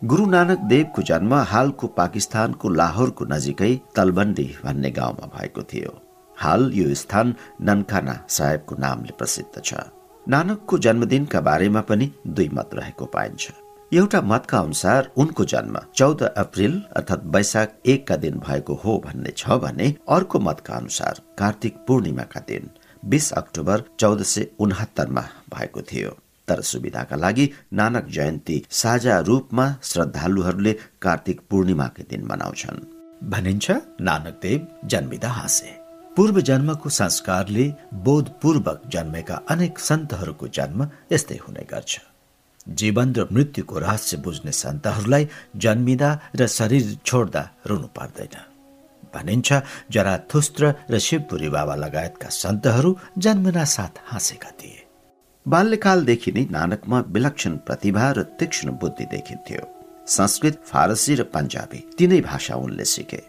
गुरु 0.02 0.26
नानक 0.26 0.58
देवको 0.68 1.02
जन्म 1.02 1.34
हालको 1.50 1.86
पाकिस्तानको 1.96 2.68
लाहोरको 2.70 3.24
नजिकै 3.24 3.72
तलबन्डी 3.96 4.48
भन्ने 4.64 4.90
गाउँमा 4.90 5.26
भएको 5.36 5.62
थियो। 5.62 5.92
हाल 6.36 6.70
यो 6.74 6.94
स्थान 6.94 7.34
ननखाना 7.62 8.14
साहेबको 8.28 8.76
नामले 8.76 9.12
प्रसिद्ध 9.18 9.62
छ। 9.64 9.74
नानकको 10.26 10.78
जन्मदिनका 10.78 11.40
बारेमा 11.40 11.80
पनि 11.80 12.10
दुई 12.26 12.48
मत 12.52 12.70
रहेको 12.74 13.06
पाइन्छ। 13.06 13.52
एउटा 13.94 14.20
मतका 14.20 14.58
अनुसार 14.58 15.08
उनको 15.16 15.44
जन्म 15.44 15.76
चौध 15.94 16.22
अप्रेल 16.22 16.72
अर्थात् 16.96 17.26
वैशाख 17.34 17.74
एकका 17.86 18.16
दिन 18.16 18.38
भएको 18.38 18.74
हो 18.74 18.92
भन्ने 19.04 19.30
छ 19.30 19.58
भने 19.62 19.86
अर्को 20.08 20.38
मतका 20.40 20.74
अनुसार 20.74 21.20
कार्तिक 21.38 21.76
पूर्णिमाका 21.88 22.40
दिन 22.48 22.70
बिस 23.04 23.30
अक्टोबर 23.32 23.84
चौध 24.00 24.22
सय 24.22 24.46
उनहत्तरमा 24.58 25.20
भएको 25.54 25.82
थियो। 25.82 26.10
तर 26.48 26.60
सुविधाका 26.60 27.16
लागि 27.16 27.48
नानक 27.72 28.06
जयन्ती 28.08 28.56
साझा 28.70 29.18
रूपमा 29.20 29.66
श्रद्धालुहरूले 29.82 30.72
कार्तिक 31.02 31.40
पूर्णिमाकै 31.50 32.06
दिन 32.10 32.24
मनाउँछन्। 32.24 32.80
भनिन्छ 33.30 33.70
नानक 34.00 34.40
देव 34.42 34.66
जन्मिँदा 34.84 35.28
हाँसे। 35.28 35.70
पूर्व 36.16 36.40
जन्मको 36.40 36.88
संस्कारले 36.90 37.68
बोधपूर्वक 38.08 38.82
जन्मेका 38.92 39.40
अनेक 39.50 39.78
सन्तहरूको 39.78 40.48
जन्म 40.48 40.88
यस्तै 41.12 41.38
हुने 41.48 41.66
गर्छ। 41.70 42.00
जीवन 42.68 43.12
र 43.14 43.28
मृत्युको 43.32 43.78
रहस्य 43.78 44.16
बुझ्ने 44.16 44.52
सन्तहरूलाई 44.52 45.28
जन्मिँदा 45.56 46.10
र 46.36 46.46
शरीर 46.46 46.96
छोड्दा 47.04 47.42
रुनु 47.66 47.86
पर्दैन। 47.86 48.36
भनिन्छ 49.14 49.52
जरा 49.90 50.14
थुस्त्र 50.34 50.74
र 50.90 50.98
शिवपुरी 50.98 51.48
बाबा 51.48 51.74
लगायतका 51.74 52.28
सन्तहरू 52.28 52.96
जन्मना 53.18 53.64
साथ 53.64 53.94
हाँसेका 54.06 54.50
थिए। 54.50 54.82
बाल्यकालदेखि 55.46 56.32
नै 56.32 56.46
नानकमा 56.50 56.98
विलक्षण 57.08 57.56
प्रतिभा 57.56 58.10
र 58.10 58.22
तीक्ष्ण 58.40 58.70
बुद्धि 58.80 59.04
देखिन्थ्यो। 59.04 59.62
संस्कृत 60.08 60.62
फारसी 60.66 61.14
र 61.14 61.22
पन्जाबी 61.24 61.78
तीनै 61.98 62.20
भाषा 62.20 62.54
उनले 62.56 62.84
सिके। 62.84 63.20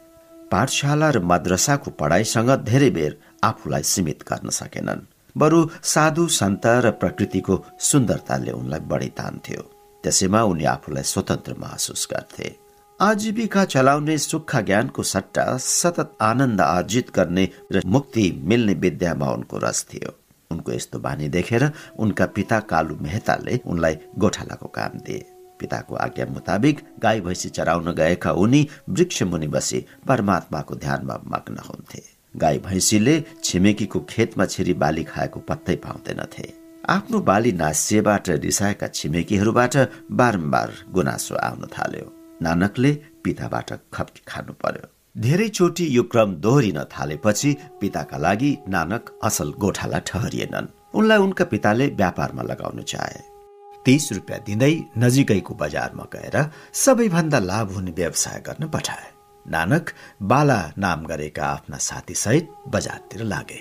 पाठशाला 0.51 1.09
र 1.09 1.19
मद्रसाको 1.19 1.91
पढाइसँग 1.91 2.49
धेरै 2.63 2.89
बेर 2.89 3.17
आफूलाई 3.43 3.83
सीमित 3.83 4.23
गर्न 4.23 4.49
सकेनन्। 4.49 5.07
बरु 5.35 5.65
साधु 5.83 6.27
सन्त 6.31 6.65
र 6.85 6.91
प्रकृतिको 6.91 7.63
सुन्दरताले 7.81 8.51
उनलाई 8.51 8.79
बढी 8.91 9.09
तान्थ्यो 9.17 9.61
त्यसैमा 10.03 10.41
उनी 10.43 10.65
आफूलाई 10.65 11.03
स्वतन्त्र 11.03 11.55
महसुस 11.59 12.07
गर्थे। 12.11 12.55
आजीविका 12.99 13.65
चलाउने 13.65 14.17
सुक्खा 14.17 14.61
ज्ञानको 14.61 15.03
सट्टा 15.03 15.45
सतत 15.57 16.15
आनन्द 16.21 16.61
आर्जित 16.61 17.11
गर्ने 17.15 17.47
र 17.71 17.81
मुक्ति 17.85 18.25
मिल्ने 18.43 18.73
विद्यामा 18.79 19.31
उनको 19.31 19.57
रस 19.57 19.85
थियो। 19.93 20.13
उनको 20.51 20.71
यस्तो 20.71 20.99
बानी 20.99 21.29
देखेर 21.29 21.71
उनका 21.99 22.25
पिता 22.35 22.59
कालु 22.71 22.95
मेहताले 23.01 23.59
उनलाई 23.65 23.97
गोठालाको 24.17 24.67
काम 24.71 24.99
दिए। 24.99 25.25
पिताको 25.59 25.95
आज्ञा 25.95 26.25
मुताबिक 26.25 26.79
गाई 27.01 27.21
भैँसी 27.21 27.49
चराउन 27.49 27.93
गएका 27.93 28.31
उनी 28.33 28.67
वृक्ष 28.89 29.23
मुनि 29.23 29.47
बसी 29.47 29.85
परमात्माको 30.07 30.75
ध्यानमा 30.75 31.21
मग्न 31.27 31.57
हुन्थे। 31.69 32.14
गाई 32.35 32.57
भैँसीले 32.59 33.15
छिमेकीको 33.43 33.99
खेतमा 34.09 34.45
छिरी 34.45 34.73
बाली 34.73 35.03
खाएको 35.03 35.39
पत्तै 35.39 35.75
पाउँदैनथे 35.85 36.47
आफ्नो 36.89 37.19
बाली 37.19 37.51
नासिएबाट 37.51 38.29
रिसाएका 38.29 38.87
छिमेकीहरूबाट 38.87 39.75
बारम्बार 40.11 40.71
गुनासो 40.93 41.35
आउन 41.35 41.67
थाल्यो। 41.73 42.11
नानकले 42.41 42.91
पिताबाट 43.23 43.69
खप्की 43.93 44.21
खानु 44.27 44.53
पर्यो। 44.63 44.89
धेरै 45.15 45.47
चोटि 45.49 45.85
यो 45.97 46.03
क्रम 46.03 46.35
दोहोरिन 46.35 46.79
थालेपछि 46.93 47.55
पिताका 47.81 48.17
लागि 48.17 48.51
नानक 48.67 49.09
असल 49.23 49.51
गोठाला 49.57 49.99
ठहरिएनन्। 49.99 50.67
उनलाई 50.93 51.17
उनका 51.17 51.45
पिताले 51.45 51.87
व्यापारमा 52.01 52.43
लगाउन 52.43 52.81
चाहे। 52.83 53.19
तीस 53.85 54.11
रुपियाँ 54.13 54.39
दिँदै 54.45 54.73
नजिकैको 54.97 55.53
बजारमा 55.55 56.05
गएर 56.13 56.37
सबैभन्दा 56.73 57.39
लाभ 57.39 57.71
हुने 57.71 57.91
व्यवसाय 57.91 58.39
गर्न 58.47 58.67
पठाए। 58.67 59.14
नानक 59.45 59.89
बाला 60.23 60.59
नाम 60.77 61.05
गरेका 61.05 61.45
आफ्ना 61.45 61.77
साथीसहित 61.79 62.49
बजारतिर 62.67 63.23
लागे। 63.23 63.59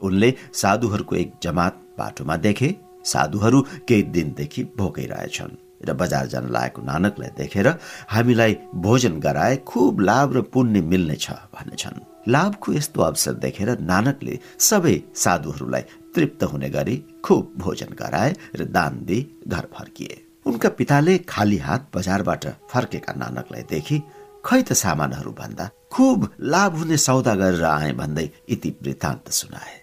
उनले 0.00 0.34
साधुहरूको 0.54 1.16
एक 1.16 1.32
जमात 1.42 1.80
बाटोमा 1.98 2.36
देखे 2.38 2.74
साधुहरू 3.04 3.60
केही 3.88 4.02
दिनदेखि 4.14 4.62
भोकै 4.78 5.06
रहेछन् 5.06 5.56
र 5.86 5.92
बजार 5.94 6.26
जान 6.26 6.48
लागेको 6.50 6.82
नानकलाई 6.82 7.30
देखेर 7.38 7.68
हामीलाई 8.08 8.56
भोजन 8.76 9.18
गराए 9.20 9.56
खुब 9.66 10.00
लाभ 10.00 10.36
र 10.36 10.40
पुण्य 10.52 10.80
मिल्नेछ 10.82 11.26
भन्नेछन्। 11.54 12.00
लाभको 12.28 12.72
यस्तो 12.72 13.02
अवसर 13.02 13.32
देखेर 13.44 13.68
नानकले 13.82 14.38
सबै 14.60 14.96
साधुहरूलाई 15.14 15.82
तृप्त 16.14 16.42
हुने 16.44 16.70
गरी 16.70 16.96
खुब 17.24 17.52
भोजन 17.58 17.94
गराए 17.98 18.34
र 18.56 18.64
दान 18.66 19.04
दिई 19.04 19.20
घर 19.48 19.68
फर्किए। 19.74 20.24
उनका 20.46 20.68
पिताले 20.68 21.18
खाली 21.28 21.58
हात 21.58 21.88
बजारबाट 21.94 22.46
फर्केका 22.70 23.12
नानकलाई 23.16 23.62
देखि 23.70 24.02
खै 24.44 24.60
त 24.62 24.72
सामानहरू 24.82 25.32
भन्दा 25.40 25.70
खुब 25.92 26.28
लाभ 26.52 26.72
हुने 26.78 26.96
सौदा 27.06 27.34
गरेर 27.34 27.64
आए 27.64 27.92
भन्दै 28.00 28.26
इति 28.54 28.70
वृत्तान्त 28.82 29.30
सुनाए। 29.32 29.76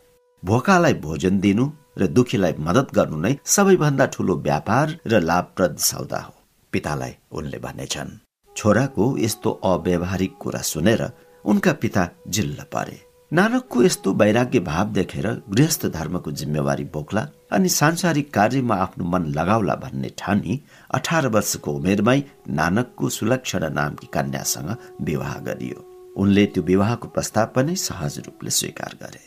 भोकालाई 0.43 0.93
भोजन 1.05 1.39
दिनु 1.39 1.65
र 1.97 2.07
दुखीलाई 2.07 2.53
मदत 2.59 2.87
गर्नु 2.97 3.17
नै 3.17 3.33
सबैभन्दा 3.45 4.05
ठुलो 4.13 4.33
व्यापार 4.47 4.87
र 5.07 5.19
लाभप्रद 5.29 5.77
सौदा 5.89 6.19
हो 6.19 6.33
पितालाई 6.73 7.13
उनले 7.31 7.59
भनेछन्। 7.65 8.11
छोराको 8.55 9.05
यस्तो 9.17 9.49
अव्यवहारिक 9.63 10.33
कुरा 10.41 10.61
सुनेर 10.71 11.01
उनका 11.45 11.73
पिता 11.81 12.03
जिल्ल 12.27 12.63
परे। 12.73 12.97
नानकको 13.31 13.83
यस्तो 13.83 14.13
वैराग्य 14.13 14.59
भाव 14.59 14.85
देखेर 14.93 15.27
गृहस्थ 15.49 15.85
धर्मको 15.95 16.31
जिम्मेवारी 16.31 16.83
बोक्ला 16.93 17.23
अनि 17.55 17.69
सांसारिक 17.69 18.33
कार्यमा 18.33 18.75
आफ्नो 18.75 19.05
मन 19.09 19.25
लगाउला 19.35 19.75
भन्ने 19.83 20.09
ठानी 20.19 20.59
अठार 20.93 21.27
वर्षको 21.35 21.71
उमेरमै 21.71 22.19
नानकको 22.51 23.09
सुलक्षणा 23.09 23.69
नामकी 23.69 24.07
कन्यासँग 24.13 24.69
विवाह 25.07 25.37
गरियो। 25.39 25.79
उनले 26.21 26.45
त्यो 26.45 26.63
विवाहको 26.63 27.07
प्रस्ताव 27.07 27.47
पनि 27.55 27.75
सहज 27.75 28.19
रूपले 28.25 28.51
स्वीकार 28.59 28.97
गरे। 29.01 29.23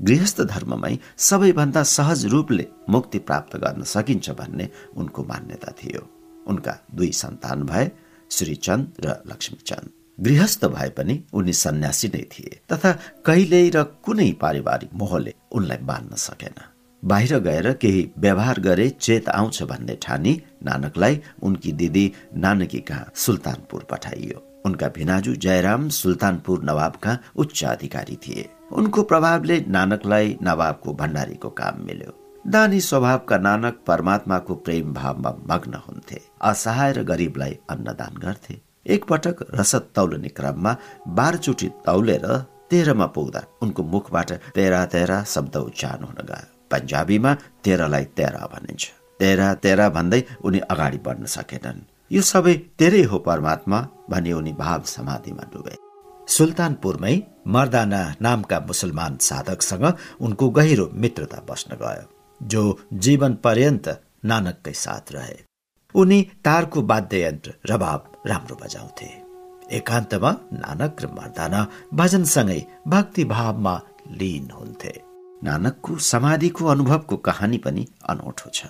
गृहस्थ 0.00 0.40
धर्ममै 0.52 0.94
सबैभन्दा 1.18 1.82
सहज 1.96 2.24
रूपले 2.26 2.66
मुक्ति 2.90 3.18
प्राप्त 3.18 3.56
गर्न 3.56 3.82
सकिन्छ 3.94 4.30
भन्ने 4.30 4.68
उनको 4.96 5.24
मान्यता 5.24 5.70
थियो। 5.82 6.02
उनका 6.46 6.78
दुई 6.94 7.10
सन्तान 7.12 7.62
भए 7.62 7.90
श्रीचन्द 8.30 8.86
र 9.04 9.22
लक्ष्मीचन्द। 9.26 9.90
गृहस्थ 10.20 10.64
भए 10.66 10.88
पनि 10.96 11.22
उनी 11.34 11.52
सन्यासी 11.52 12.08
नै 12.08 12.24
थिए 12.32 12.60
तथा 12.72 12.92
कहिल्यै 13.26 13.70
र 13.74 13.82
कुनै 14.04 14.30
पारिवारिक 14.42 14.94
मोहले 14.94 15.34
उनलाई 15.52 15.82
बाँध्न 15.90 16.16
सकेन। 16.28 16.58
बाहिर 17.02 17.38
गएर 17.38 17.72
केही 17.72 18.10
व्यवहार 18.18 18.58
गरे 18.60 18.88
चेत 18.90 19.28
आउँछ 19.28 19.62
भन्ने 19.62 19.94
ठानी 20.02 20.40
नानकलाई 20.64 21.20
उनकी 21.42 21.72
दिदी 21.72 22.12
नानकी 22.36 22.80
कहाँ 22.80 23.10
सुल्तानपुर 23.14 23.86
पठाइयो। 23.90 24.42
उनका 24.66 24.88
भिनाजु 24.88 25.34
जयराम 25.36 25.88
सुल्तानपुर 25.88 26.62
नवाबका 26.64 27.18
उच्च 27.36 27.64
अधिकारी 27.64 28.16
थिए। 28.16 28.48
उनको 28.72 29.02
प्रभावले 29.02 29.58
नानकलाई 29.68 30.36
नवाबको 30.42 30.94
भण्डारीको 30.94 31.50
काम 31.50 31.82
मिल्यो। 31.86 32.14
दानी 32.46 32.80
स्वभावका 32.80 33.38
नानक 33.38 33.82
परमात्माको 33.86 34.54
प्रेम 34.54 34.92
भावमा 34.94 35.34
मग्न 35.50 35.82
हुन्थे। 35.88 36.20
असहाय 36.42 36.92
र 36.92 37.02
गरिबलाई 37.02 37.58
अन्नदान 37.70 38.20
गर्थे। 38.22 38.60
एकपटक 38.86 39.44
रसद 39.54 39.88
तौलने 39.94 40.28
क्रममा 40.28 40.76
बाह्रचोटि 41.08 41.68
तौलेर 41.86 42.26
तेह्रमा 42.70 43.06
पुग्दा 43.06 43.42
उनको 43.62 43.82
मुखबाट 43.82 44.32
तेह्र 44.54 44.84
तेह्र 44.86 45.22
शब्द 45.26 45.56
उच्चारण 45.58 46.04
हुन 46.04 46.26
गयो। 46.26 46.51
पन्जाबीमा 46.72 47.32
तेह्रलाई 47.64 48.04
तेह्र 48.16 48.36
भनिन्छ। 48.52 48.82
तेह्र 49.20 49.40
तेह्र 49.62 49.88
भन्दै 49.96 50.20
उनी 50.46 50.58
अगाडि 50.72 50.98
बढ्न 51.06 51.24
सकेनन्। 51.36 51.80
यो 52.10 52.22
सबै 52.22 52.54
तेरै 52.78 53.02
हो 53.10 53.18
परमात्मा 53.28 53.78
भनी 54.10 54.32
उनी 54.32 54.52
भाव 54.52 54.80
समाधिमा 54.86 55.44
डुबे। 55.52 55.74
सुल्तानपुरमै 56.28 57.14
मर्दाना 57.46 58.02
नामका 58.20 58.58
मुसलमान 58.68 59.12
साधकसँग 59.20 59.84
उनको 60.20 60.48
गहिरो 60.50 60.86
मित्रता 60.94 61.40
बस्न 61.48 61.70
गयो 61.82 62.04
जो 62.40 62.62
जीवन 63.04 63.32
पर्यन्त 63.44 63.86
नानककै 64.24 64.72
साथ 64.74 65.12
रहे। 65.12 65.38
उनी 65.94 66.18
तारको 66.44 66.82
वाद्ययन्त्र 66.82 67.50
रबाब 67.70 68.00
राम्रो 68.26 68.56
बजाउँथे। 68.62 69.08
एकान्तमा 69.76 70.30
नानक 70.52 71.02
र 71.02 71.06
मर्दाना 71.18 71.60
भजनसँगै 71.94 72.60
भक्ति 72.88 73.24
भावमा 73.24 73.74
लीन 74.18 74.50
हुन्थे। 74.50 75.11
नानकको 75.44 75.96
समाधिको 76.10 76.66
अनुभवको 76.66 77.16
कहानी 77.26 77.58
पनि 77.58 77.86
अनौठो 78.10 78.50
छ। 78.54 78.66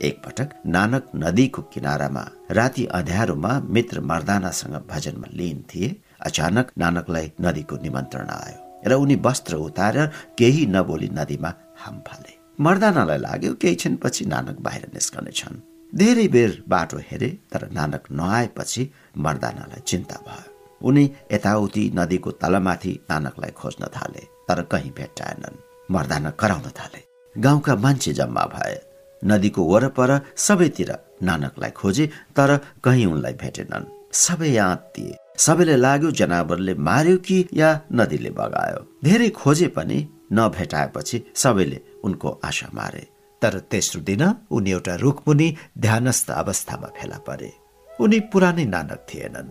एकपटक 0.00 0.48
नानक 0.66 1.10
नदीको 1.16 1.62
किनारामा 1.72 2.24
राति 2.50 2.84
अँध्यारोमा 2.94 3.52
मित्र 3.74 4.00
मर्दानासँग 4.00 4.76
भजनमा 4.90 5.28
लिन 5.32 5.64
थिए। 5.70 5.88
अचानक 6.20 6.70
नानकलाई 6.78 7.30
नदीको 7.40 7.76
निमन्त्रण 7.82 8.28
आयो 8.30 8.58
र 8.86 8.92
उनी 8.94 9.16
वस्त्र 9.26 9.56
उतारेर 9.66 10.06
केही 10.38 10.64
नबोली 10.66 11.08
नदीमा 11.18 11.52
हाम 11.82 11.96
फाले। 12.06 12.32
मर्दानालाई 12.60 13.18
लाग्यो 13.18 13.52
केही 13.62 13.74
क्षणपछि 13.74 14.24
नानक 14.26 14.60
बाहिर 14.60 14.88
निस्कनेछन् 14.94 15.62
धेरै 15.92 16.28
बेर 16.28 16.50
बाटो 16.68 16.98
हेरे 17.08 17.28
तर 17.52 17.68
नानक 17.72 18.10
नआएपछि 18.12 18.90
मर्दानालाई 19.18 19.82
चिन्ता 19.86 20.16
भयो। 20.26 20.50
उनी 20.80 21.04
यताउति 21.32 21.84
नदीको 21.96 22.30
तलमाथि 22.42 22.98
नानकलाई 23.10 23.52
खोज्न 23.60 23.82
थाले 23.96 24.22
तर 24.48 24.62
कहीँ 24.72 24.92
भेट्टाएनन्। 24.98 25.63
मर्दाना 25.90 26.30
कराउन 26.30 26.62
थाले। 26.62 27.02
गाउँका 27.40 27.76
मान्छे 27.76 28.12
जम्मा 28.12 28.44
भए। 28.44 28.80
नदीको 29.24 29.62
वरपर 29.64 30.20
सबैतिर 30.36 30.98
नानकलाई 31.22 31.70
खोजे 31.70 32.06
तर 32.06 32.60
कहीँ 32.84 33.06
उनलाई 33.06 33.32
भेटेनन्। 33.32 34.12
सबै 34.12 34.50
दिए। 34.96 35.16
सबैले 35.38 35.76
लाग्यो 35.76 36.10
जनावरले 36.10 36.74
मार्यो 36.74 37.16
कि 37.16 37.48
या 37.54 37.80
नदीले 37.92 38.30
बगायो। 38.30 38.98
धेरै 39.04 39.28
खोजे 39.28 39.68
पनि 39.68 40.08
नभेटाएपछि 40.32 41.22
सबैले 41.34 41.80
उनको 42.04 42.40
आशा 42.44 42.70
मारे। 42.74 43.06
तर 43.42 43.58
तेस्रो 43.58 44.02
दिन 44.02 44.34
उनी 44.50 44.70
एउटा 44.70 44.94
रुखमुनि 44.94 45.56
ध्यानस्थ 45.78 46.30
अवस्थामा 46.30 46.86
फेला 46.86 47.18
परे। 47.18 47.52
उनी 48.00 48.20
पुरानै 48.20 48.64
नानक 48.64 49.06
थिएनन्। 49.14 49.48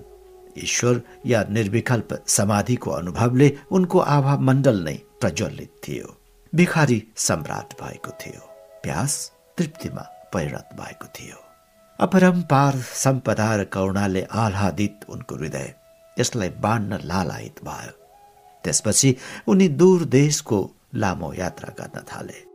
ईश्वर 0.63 1.01
या 1.25 1.45
निर्विकल्प 1.49 2.23
समाधिको 2.27 2.91
अनुभवले 2.91 3.57
उनको 3.71 3.99
आभा 3.99 4.37
मण्डल 4.37 4.83
नै 4.83 4.99
प्रज्वलित 5.21 5.69
थियो। 5.87 6.22
भिखारी 6.55 7.03
सम्राट 7.17 7.73
भएको 7.73 8.11
थियो। 8.11 8.39
प्यास 8.83 9.31
तृप्तिमा 9.57 10.01
परिणत 10.33 10.69
भएको 10.73 11.07
थियो। 11.07 11.35
अपरम्पार 11.99 12.75
सम्पदा 12.77 13.55
र 13.55 13.63
करुणाले 13.63 14.21
आह्लादित 14.31 14.99
उनको 15.09 15.35
हृदय 15.35 15.75
यसलाई 16.19 16.49
बाँड्न 16.49 16.99
लालायित 17.03 17.63
भयो। 17.63 17.91
त्यसपछि 18.63 19.15
उनी 19.47 19.67
दूर 19.67 20.05
देशको 20.05 20.71
लामो 20.95 21.33
यात्रा 21.33 21.73
गर्न 21.79 22.01
थाले। 22.01 22.45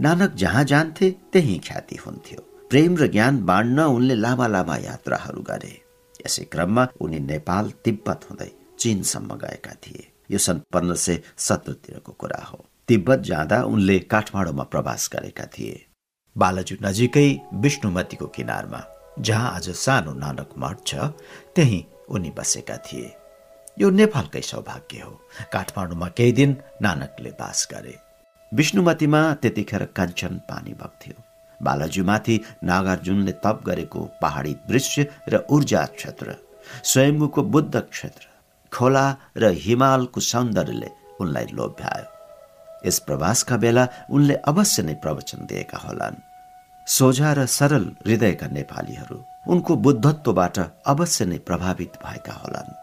नानक 0.00 0.34
जहाँ 0.34 0.64
जान्थे 0.64 1.10
त्यही 1.10 1.58
ख्याति 1.58 1.96
हुन्थ्यो। 1.96 2.40
प्रेम 2.70 2.96
र 2.96 3.06
ज्ञान 3.06 3.44
बाँड्न 3.44 3.80
उनले 3.80 4.14
लामा 4.14 4.46
लामा 4.46 4.76
यात्राहरू 4.76 5.42
गरे। 5.42 5.82
यसै 6.26 6.44
क्रममा 6.44 6.88
उनी 7.00 7.18
नेपाल 7.18 7.70
तिब्बत 7.70 8.20
हुँदै 8.30 8.50
चीनसम्म 8.78 9.34
गएका 9.34 9.74
थिए। 9.74 10.12
यो 10.30 10.38
सन् 10.38 10.60
पन्ध्र 10.72 10.96
सय 10.96 11.22
सत्रतिरको 11.36 12.12
कुरा 12.12 12.44
हो। 12.44 12.64
तिब्बत 12.88 13.18
जाँदा 13.26 13.62
उनले 13.64 13.98
काठमाडौँमा 14.12 14.64
प्रवास 14.64 15.08
गरेका 15.12 15.44
थिए। 15.54 15.74
बालाजु 16.36 16.76
नजिकै 16.82 17.28
विष्णुमतीको 17.62 18.26
किनारमा 18.26 18.80
जहाँ 19.18 19.50
आज 19.54 19.68
सानो 19.76 20.12
नानक 20.14 20.50
मठ 20.58 20.76
छ 20.86 20.94
त्यही 21.56 21.84
उनी 22.08 22.30
बसेका 22.38 22.76
थिए। 22.86 23.14
यो 23.78 23.90
नेपालकै 23.90 24.42
सौभाग्य 24.42 25.00
हो। 25.00 25.10
काठमाडौँमा 25.52 26.08
केही 26.16 26.32
दिन 26.32 26.56
नानकले 26.82 27.30
बास 27.40 27.66
गरे। 27.72 27.94
विष्णुमतीमा 28.52 29.20
त्यतिखेर 29.34 29.84
काञ्चन 29.96 30.40
पानी 30.50 30.72
बग्थ्यो। 30.74 31.16
बालाजुमाथि 31.60 32.40
नागार्जुनले 32.64 33.32
तप 33.44 33.62
गरेको 33.66 34.00
पहाडी 34.22 34.54
दृश्य 34.68 35.06
र 35.28 35.44
ऊर्जा 35.50 35.84
क्षेत्र 35.96 36.34
स्वयम्भूको 36.84 37.42
बुद्ध 37.42 37.80
क्षेत्र 37.80 38.26
खोला 38.72 39.06
र 39.36 39.50
हिमालको 39.64 40.20
सौन्दर्यले 40.22 40.90
उनलाई 41.20 41.46
लोभ्यायो। 41.52 42.11
यस 42.86 42.98
प्रवासका 42.98 43.56
बेला 43.56 43.88
उनले 44.10 44.34
अवश्य 44.34 44.82
नै 44.82 44.94
प्रवचन 44.94 45.46
दिएका 45.46 45.78
होलान्। 45.78 46.22
सोझा 46.86 47.32
र 47.32 47.46
सरल 47.46 47.84
हृदयका 48.06 48.46
नेपालीहरू 48.46 49.24
उनको 49.48 49.76
बुद्धत्वबाट 49.76 50.58
अवश्य 50.86 51.24
नै 51.24 51.38
प्रभावित 51.38 51.92
भएका 52.04 52.32
होलान्। 52.32 52.74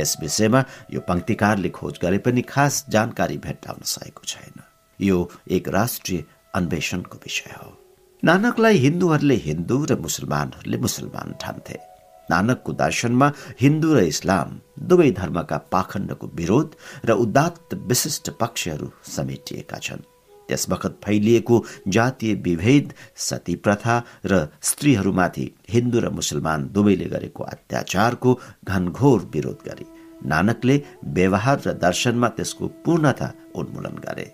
यस 0.00 0.16
विषयमा 0.20 0.64
यो 0.92 1.00
पंक्तिकारले 1.00 1.68
खोज 1.68 1.98
गरे 2.02 2.18
पनि 2.18 2.42
खास 2.42 2.84
जानकारी 2.88 3.36
भेट्टाउन 3.38 3.82
सकेको 3.84 4.24
छैन। 4.24 4.62
यो 5.00 5.30
एक 5.50 5.68
राष्ट्रिय 5.68 6.24
अन्वेषणको 6.54 7.18
विषय 7.18 7.54
हो। 7.62 7.76
नानकलाई 8.24 8.76
हिन्दूहरूले 8.76 9.34
हिन्दू 9.34 9.84
र 9.84 9.96
मुसलमानहरूले 9.96 10.78
मुसलमान 10.78 11.34
ठान्थे। 11.40 11.89
नानकको 12.32 12.72
दर्शनमा 12.82 13.32
हिन्दू 13.60 13.94
र 13.94 13.98
इस्लाम 14.12 14.48
दुवै 14.90 15.10
धर्मका 15.20 15.58
पाखण्डको 15.72 16.26
विरोध 16.34 16.68
र 17.04 17.10
उदात्त 17.24 17.74
विशिष्ट 17.88 18.30
पक्षहरू 18.40 18.88
समेटिएका 19.08 19.78
छन्। 19.78 20.08
त्यस 20.48 20.66
बखत 20.70 20.94
फैलिएको 21.04 21.56
जातीय 21.94 22.34
विभेद 22.46 22.92
सती 23.16 23.54
प्रथा 23.64 23.96
र 24.26 24.46
स्त्रीहरूमाथि 24.62 25.46
हिन्दू 25.70 25.98
र 26.00 26.10
मुसलमान 26.10 26.68
दुवैले 26.74 27.08
गरेको 27.12 27.44
अत्याचारको 27.44 28.30
घनघोर 28.64 29.20
विरोध 29.34 29.58
गरे। 29.68 29.86
नानकले 30.26 30.76
व्यवहार 31.16 31.58
र 31.66 31.72
दर्शनमा 31.84 32.28
त्यसको 32.36 32.66
पूर्णता 32.84 33.28
उन्मूलन 33.54 33.96
गरे। 34.06 34.26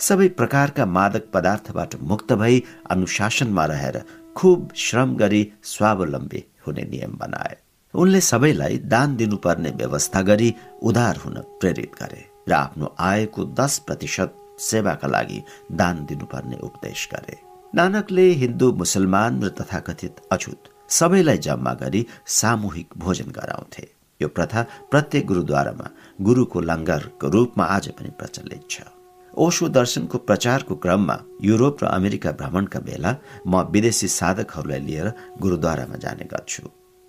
सबै 0.00 0.28
प्रकारका 0.38 0.84
मादक 0.86 1.24
पदार्थबाट 1.34 1.94
मुक्त 2.10 2.32
भई 2.32 2.62
अनुशासनमा 2.90 3.64
रहेर 3.66 3.96
खुब 4.36 4.72
श्रम 4.76 5.14
गरी 5.16 5.42
स्वावलम्बी 5.64 6.40
हुने 6.66 6.82
नियम 6.90 7.16
बनाए। 7.18 7.56
उनले 7.94 8.20
सबैलाई 8.20 8.78
दान 8.84 9.16
दिनुपर्ने 9.16 9.70
व्यवस्था 9.76 10.22
गरी 10.22 10.54
उदार 10.82 11.16
हुन 11.16 11.36
प्रेरित 11.60 11.92
गरे 12.00 12.22
र 12.48 12.52
आफ्नो 12.54 12.94
आयको 13.00 13.44
दस 13.60 13.78
प्रतिशत 13.86 14.34
सेवाका 14.60 15.08
लागि 15.08 15.42
दान 15.72 16.04
दिनुपर्ने 16.06 16.56
उपदेश 16.62 17.08
गरे। 17.12 17.36
नानकले 17.74 18.26
हिन्दू 18.42 18.72
मुसलमान 18.72 19.42
र 19.42 19.48
तथाकथित 19.58 20.20
अछुत 20.32 20.70
सबैलाई 20.90 21.38
जम्मा 21.38 21.72
गरी 21.74 22.06
सामूहिक 22.38 22.88
भोजन 22.98 23.30
गराउँथे। 23.30 23.86
यो 24.20 24.28
प्रथा 24.28 24.62
प्रत्येक 24.90 25.26
गुरुद्वारामा 25.26 25.90
गुरुको 26.26 26.60
लङ्गरको 26.60 27.28
रूपमा 27.28 27.64
आज 27.66 27.88
पनि 27.98 28.10
प्रचलित 28.18 28.62
छ। 28.70 28.95
ओशो 29.36 29.68
दर्शनको 29.68 30.18
प्रचारको 30.18 30.74
क्रममा 30.82 31.16
युरोप 31.42 31.82
र 31.82 31.86
अमेरिका 31.88 32.30
भ्रमणका 32.40 32.80
बेला 32.80 33.10
म 33.46 33.62
विदेशी 33.72 34.08
साधकहरूलाई 34.08 34.80
लिएर 34.80 35.12
गुरुद्वारामा 35.42 35.96
जाने 36.04 36.24
गर्छु। 36.32 36.62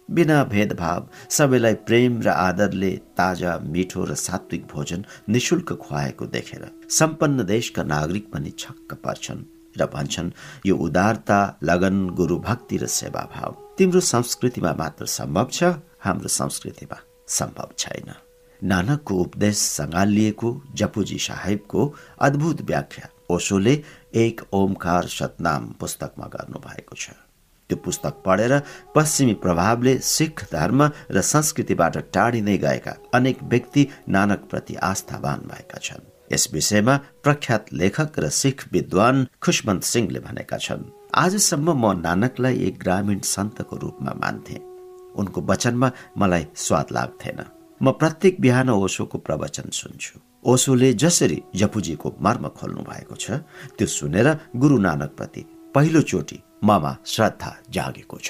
बिना 0.10 0.44
भेदभाव 0.44 1.08
सबैलाई 1.30 1.74
प्रेम 1.88 2.22
र 2.22 2.28
आदरले 2.30 2.92
ताजा 3.20 3.58
मिठो 3.64 4.04
र 4.04 4.16
सात्विक 4.16 4.68
भोजन 4.74 5.06
निशुल्क 5.30 5.74
खुवाएको 5.84 6.26
देखेर 6.36 6.64
सम्पन्न 7.00 7.46
देशका 7.46 7.84
नागरिक 7.84 8.32
पनि 8.34 8.52
छक्क 8.60 8.94
पर्छन् 9.06 9.48
र 9.80 9.86
भन्छन् 9.96 10.32
यो 10.66 10.76
उदारता 10.76 11.40
लगन 11.64 12.08
गुरु 12.20 12.38
भक्ति 12.48 12.78
र 12.78 12.88
सेवा 12.92 13.28
भाव 13.36 13.58
तिम्रो 13.78 14.00
संस्कृतिमा 14.14 14.74
मात्र 14.80 15.06
सम्भव 15.18 15.50
छ 15.52 15.76
हाम्रो 16.06 16.30
संस्कृतिमा 16.42 16.98
सम्भव 17.28 17.70
छैन। 17.78 18.27
नानकको 18.64 19.16
उपदेश 19.16 19.58
सङ्गालिएको 19.58 20.50
जपुजी 20.76 21.18
साहेबको 21.20 21.94
अद्भुत 22.22 22.62
व्याख्या 22.62 23.10
ओसोले 23.30 23.74
एक 24.16 24.42
ओमकार 24.54 25.08
सतनाम 25.10 25.64
पुस्तकमा 25.80 26.28
गर्नुभएको 26.36 26.96
छ। 26.96 27.10
त्यो 27.70 27.78
पुस्तक 27.86 28.22
पढेर 28.26 28.54
पश्चिमी 28.96 29.34
प्रभावले 29.44 29.98
सिख 30.00 30.44
धर्म 30.52 30.84
र 31.12 31.22
संस्कृतिबाट 31.22 31.98
टाढिँदै 32.14 32.58
गएका 32.58 32.94
अनेक 33.14 33.44
व्यक्ति 33.44 33.88
नानक 34.10 34.48
प्रति 34.50 34.76
आस्थावान 34.90 35.40
भएका 35.52 35.80
छन्। 35.80 36.08
यस 36.32 36.48
विषयमा 36.54 36.96
प्रख्यात 37.24 37.74
लेखक 37.74 38.20
र 38.20 38.30
सिख 38.30 38.64
विद्वान 38.74 39.28
खुशवन्त 39.44 39.84
सिंहले 39.84 40.20
भनेका 40.20 40.58
छन् 40.58 40.90
आजसम्म 41.16 41.76
म 41.76 41.92
नानकलाई 42.00 42.56
एक 42.68 42.80
ग्रामीण 42.80 43.20
सन्तको 43.26 43.76
रूपमा 43.76 44.14
मान्थे। 44.24 44.58
उनको 45.20 45.42
वचनमा 45.42 45.92
मलाई 46.18 46.48
स्वाद 46.56 46.88
लाग्थेन। 46.92 47.40
म 47.82 47.92
प्रत्येक 47.92 48.42
बिहान 48.42 48.70
ओसोको 48.70 49.18
प्रवचन 49.18 49.70
सुन्छु। 49.70 50.20
ओसोले 50.52 50.94
जसरी 50.94 51.40
जपुजीको 51.56 52.10
मर्म 52.22 52.48
खोल्नु 52.58 52.82
भएको 52.90 53.16
छ 53.16 53.26
त्यो 53.78 53.88
सुनेर 53.88 54.28
गुरु 54.56 54.78
नानक 54.78 55.12
प्रति 55.18 55.42
पहिलो 55.76 56.02
चोटि 56.02 56.38
ममा 56.64 56.92
श्रद्धा 57.06 57.52
जागेको 57.70 58.18
छ। 58.18 58.30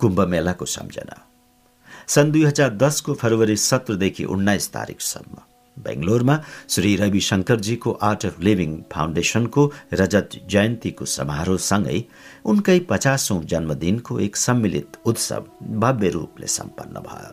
कुम्भ 0.00 0.20
मेलाको 0.32 0.64
सम्झना। 0.66 1.16
सन् 2.08 2.32
दुई 2.32 2.44
हजार 2.44 2.70
दसको 2.76 3.14
फरवरी 3.14 3.56
सत्रदेखि 3.56 4.24
उन्नाइस 4.24 4.72
तारिकसम्म 4.72 5.34
बेङ्गलोरमा 5.84 6.36
श्री 6.68 6.94
रविशङ्करजीको 6.96 7.90
आर्ट 8.08 8.26
अफ 8.26 8.40
लिभिङ 8.40 8.76
फाउन्डेसनको 8.92 9.62
रजत 10.00 10.38
जयन्तीको 10.50 11.04
समारोहसँगै 11.16 11.98
उनकै 12.50 12.78
पचासौं 12.90 13.40
जन्मदिनको 13.52 14.18
एक 14.20 14.36
सम्मिलित 14.36 14.98
उत्सव 15.06 15.46
भव्य 15.82 16.08
रूपले 16.10 16.46
सम्पन्न 16.58 17.06
भयो। 17.08 17.32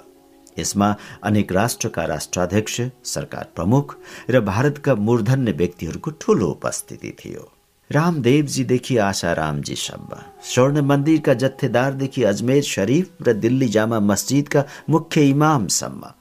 यसमा 0.60 0.90
अनेक 1.24 1.52
राष्ट्रका 1.52 2.06
राष्ट्राध्यक्ष 2.06 2.82
सरकार 3.06 3.52
प्रमुख 3.56 3.96
र 4.30 4.40
भारतका 4.46 4.96
मूर्धन्य 5.08 5.52
व्यक्तिहरूको 5.52 6.12
ठूलो 6.22 6.48
उपस्थिति 6.48 7.12
थियो। 7.20 7.52
रामदेवजीदेखि 7.90 8.98
आशारामजीसम्म 9.00 10.18
स्वर्ण 10.44 10.82
मन्दिरका 10.82 11.34
जत्थेदारदेखि 11.44 12.24
अजमेर 12.24 12.64
शरीफ 12.64 13.28
र 13.28 13.34
दिल्ली 13.34 13.68
जामा 13.76 14.00
मस्जिदका 14.10 14.64
मुख्य 14.90 15.28
इमामसम्म 15.30 16.12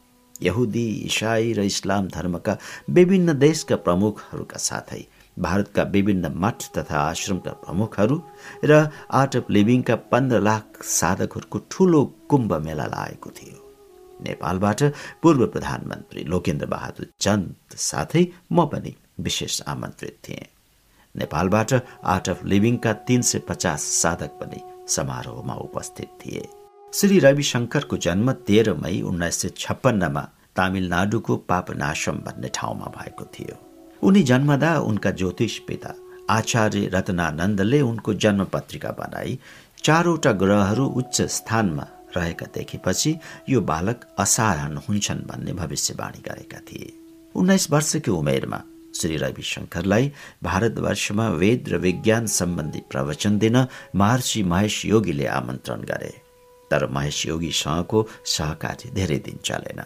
यहुदी 0.42 0.86
इसाई 1.06 1.52
र 1.52 1.60
इस्लाम 1.64 2.08
धर्मका 2.08 2.56
विभिन्न 2.90 3.38
देशका 3.38 3.76
प्रमुखहरूका 3.76 4.58
साथै 4.58 5.02
भारतका 5.38 5.82
विभिन्न 5.92 6.32
मठ 6.34 6.62
तथा 6.76 6.98
आश्रमका 7.00 7.52
प्रमुखहरू 7.64 8.16
र 8.64 8.72
आर्ट 9.12 9.36
अफ 9.36 9.50
लिभिङका 9.50 9.96
पन्ध्र 10.12 10.40
लाख 10.40 10.82
साधकहरूको 10.90 11.58
ठूलो 11.70 12.04
कुम्भ 12.30 12.52
मेला 12.66 12.86
लागेको 12.86 13.30
थियो। 13.30 13.58
नेपालबाट 14.22 14.82
पूर्व 15.22 15.46
प्रधानमन्त्री 15.46 16.24
लोकेन्द्र 16.24 16.66
बहादुर 16.66 17.08
चन्द 17.20 17.76
साथै 17.76 18.24
म 18.52 18.66
पनि 18.66 18.94
विशेष 19.20 19.60
आमन्त्रित 19.68 20.18
थिएँ। 20.28 20.46
नेपालबाट 21.14 21.72
आर्ट 22.04 22.28
अफ 22.28 22.44
लिभिङका 22.44 22.92
तीन 23.08 23.22
सय 23.22 23.38
पचास 23.48 23.82
साधक 24.02 24.38
पनि 24.40 24.60
समारोहमा 24.88 25.54
उपस्थित 25.68 26.08
थिए। 26.20 26.48
श्री 26.96 27.18
रविशङ्करको 27.18 27.96
जन्म 28.04 28.32
तेह्र 28.48 28.72
मई 28.74 29.00
उन्नाइस 29.08 29.40
सय 29.40 29.48
छप्पन्नमा 29.58 30.20
तामिलनाडुको 30.56 31.36
पापनाशम 31.50 32.16
भन्ने 32.26 32.48
ठाउँमा 32.54 32.86
भएको 32.96 33.24
थियो। 33.34 33.56
उनी 34.02 34.22
जन्मदा 34.22 34.70
उनका 34.80 35.10
ज्योतिष 35.20 35.58
पिता 35.68 35.92
आचार्य 36.30 36.88
रत्नानन्दले 36.94 37.80
उनको 37.80 38.14
जन्म 38.24 38.44
पत्रिका 38.54 38.90
बनाई 39.02 39.38
चारवटा 39.84 40.32
ग्रहहरू 40.42 40.86
उच्च 41.00 41.22
स्थानमा 41.36 41.86
रहेका 42.16 42.46
देखेपछि 42.54 43.16
यो 43.48 43.60
बालक 43.60 44.08
असाधारण 44.18 44.76
हुन्छन् 44.88 45.26
भन्ने 45.28 45.52
भविष्यवाणी 45.52 46.20
गरेका 46.28 46.60
थिए। 46.68 46.92
उन्नाइस 47.34 47.70
वर्षकी 47.70 48.10
उमेरमा 48.10 48.62
श्री 48.96 49.16
रविशङ्करलाई 49.28 50.12
भारतवर्षमा 50.42 51.28
वेद 51.42 51.68
र 51.68 51.76
विज्ञान 51.78 52.26
सम्बन्धी 52.40 52.80
प्रवचन 52.90 53.38
दिन 53.38 53.66
महर्षि 53.94 54.42
महेश 54.42 54.84
योगीले 54.86 55.26
आमन्त्रण 55.40 55.92
गरे। 55.92 56.25
तर 56.70 56.86
महेश 56.90 57.26
योगीसँगको 57.26 58.06
सहकारी 58.26 58.90
धेरै 58.90 59.18
दिन 59.26 59.38
चलेन। 59.44 59.80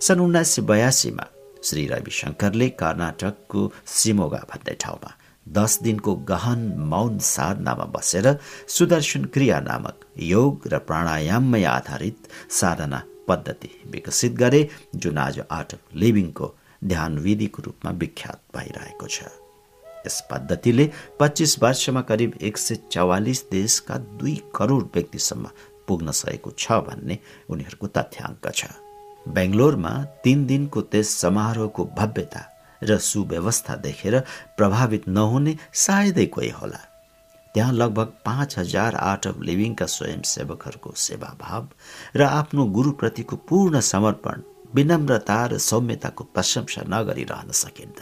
सन् 0.00 0.20
उन्नाइस 0.20 0.48
सय 0.48 0.62
बयासीमा 0.62 1.26
श्री 1.64 1.86
रविशङ्करले 1.86 2.68
कर्नाटकको 2.80 3.60
सिमोगा 3.86 4.42
भन्ने 4.50 4.74
ठाउँमा 4.80 5.10
दस 5.46 5.78
दिनको 5.82 6.14
गहन 6.30 6.60
मौन 6.90 7.18
साधनामा 7.24 7.84
बसेर 7.94 8.26
सुदर्शन 8.68 9.24
क्रिया 9.34 9.60
नामक 9.60 10.04
योग 10.24 10.68
र 10.72 10.78
प्राणायाममै 10.88 11.62
आधारित 11.64 12.28
साधना 12.50 13.02
पद्धति 13.28 13.70
विकसित 13.90 14.32
गरे 14.34 14.62
जुन 14.96 15.18
आज 15.18 15.40
आर्ट 15.50 15.72
अफ 15.74 15.96
लिभिङको 15.96 16.54
ध्यान 16.84 17.18
विधिको 17.18 17.62
रूपमा 17.62 17.90
विख्यात 18.00 18.40
भइरहेको 18.56 19.06
छ। 19.06 19.22
यस 20.06 20.20
पद्धतिले 20.30 20.90
पच्चिस 21.20 21.58
वर्षमा 21.62 22.00
करिब 22.00 22.34
एक 22.40 22.58
सय 22.58 22.78
चौवालिस 22.92 23.42
देशका 23.50 23.96
दुई 24.20 24.34
करोड 24.54 24.88
व्यक्तिसम्म 24.94 25.50
पुग्न 25.88 26.10
सकेको 26.12 26.50
छ 26.58 26.80
भन्ने 26.86 27.18
उनीहरूको 27.50 27.86
तथ्याङ्क 27.96 28.46
छ। 28.52 28.62
बेङ्गलोरमा 29.26 29.92
तीन 30.24 30.46
दिनको 30.46 30.80
त्यस 30.92 31.08
समारोहको 31.22 31.84
भव्यता 31.98 32.42
र 32.82 32.98
सुव्यवस्था 33.02 33.74
देखेर 33.86 34.14
प्रभावित 34.56 35.08
नहुने 35.08 35.56
सायदै 35.74 36.26
कोही 36.34 36.50
होला। 36.50 36.80
त्यहाँ 37.54 37.72
लगभग 37.72 38.08
पाँच 38.24 38.58
हजार 38.58 38.94
आर्ट 38.94 39.26
अफ 39.26 39.36
लिभिङका 39.42 39.86
स्वयंसेवकहरूको 39.86 40.92
सेवाभाव 40.96 41.68
र 42.16 42.22
आफ्नो 42.22 42.64
गुरुप्रतिको 42.76 43.36
पूर्ण 43.48 43.80
समर्पण 43.80 44.42
विनम्रता 44.74 45.38
र 45.46 45.58
सौम्यताको 45.58 46.24
प्रशंसा 46.34 46.82
नगरिरहन 46.88 47.50
सकिन्छ। 47.62 47.98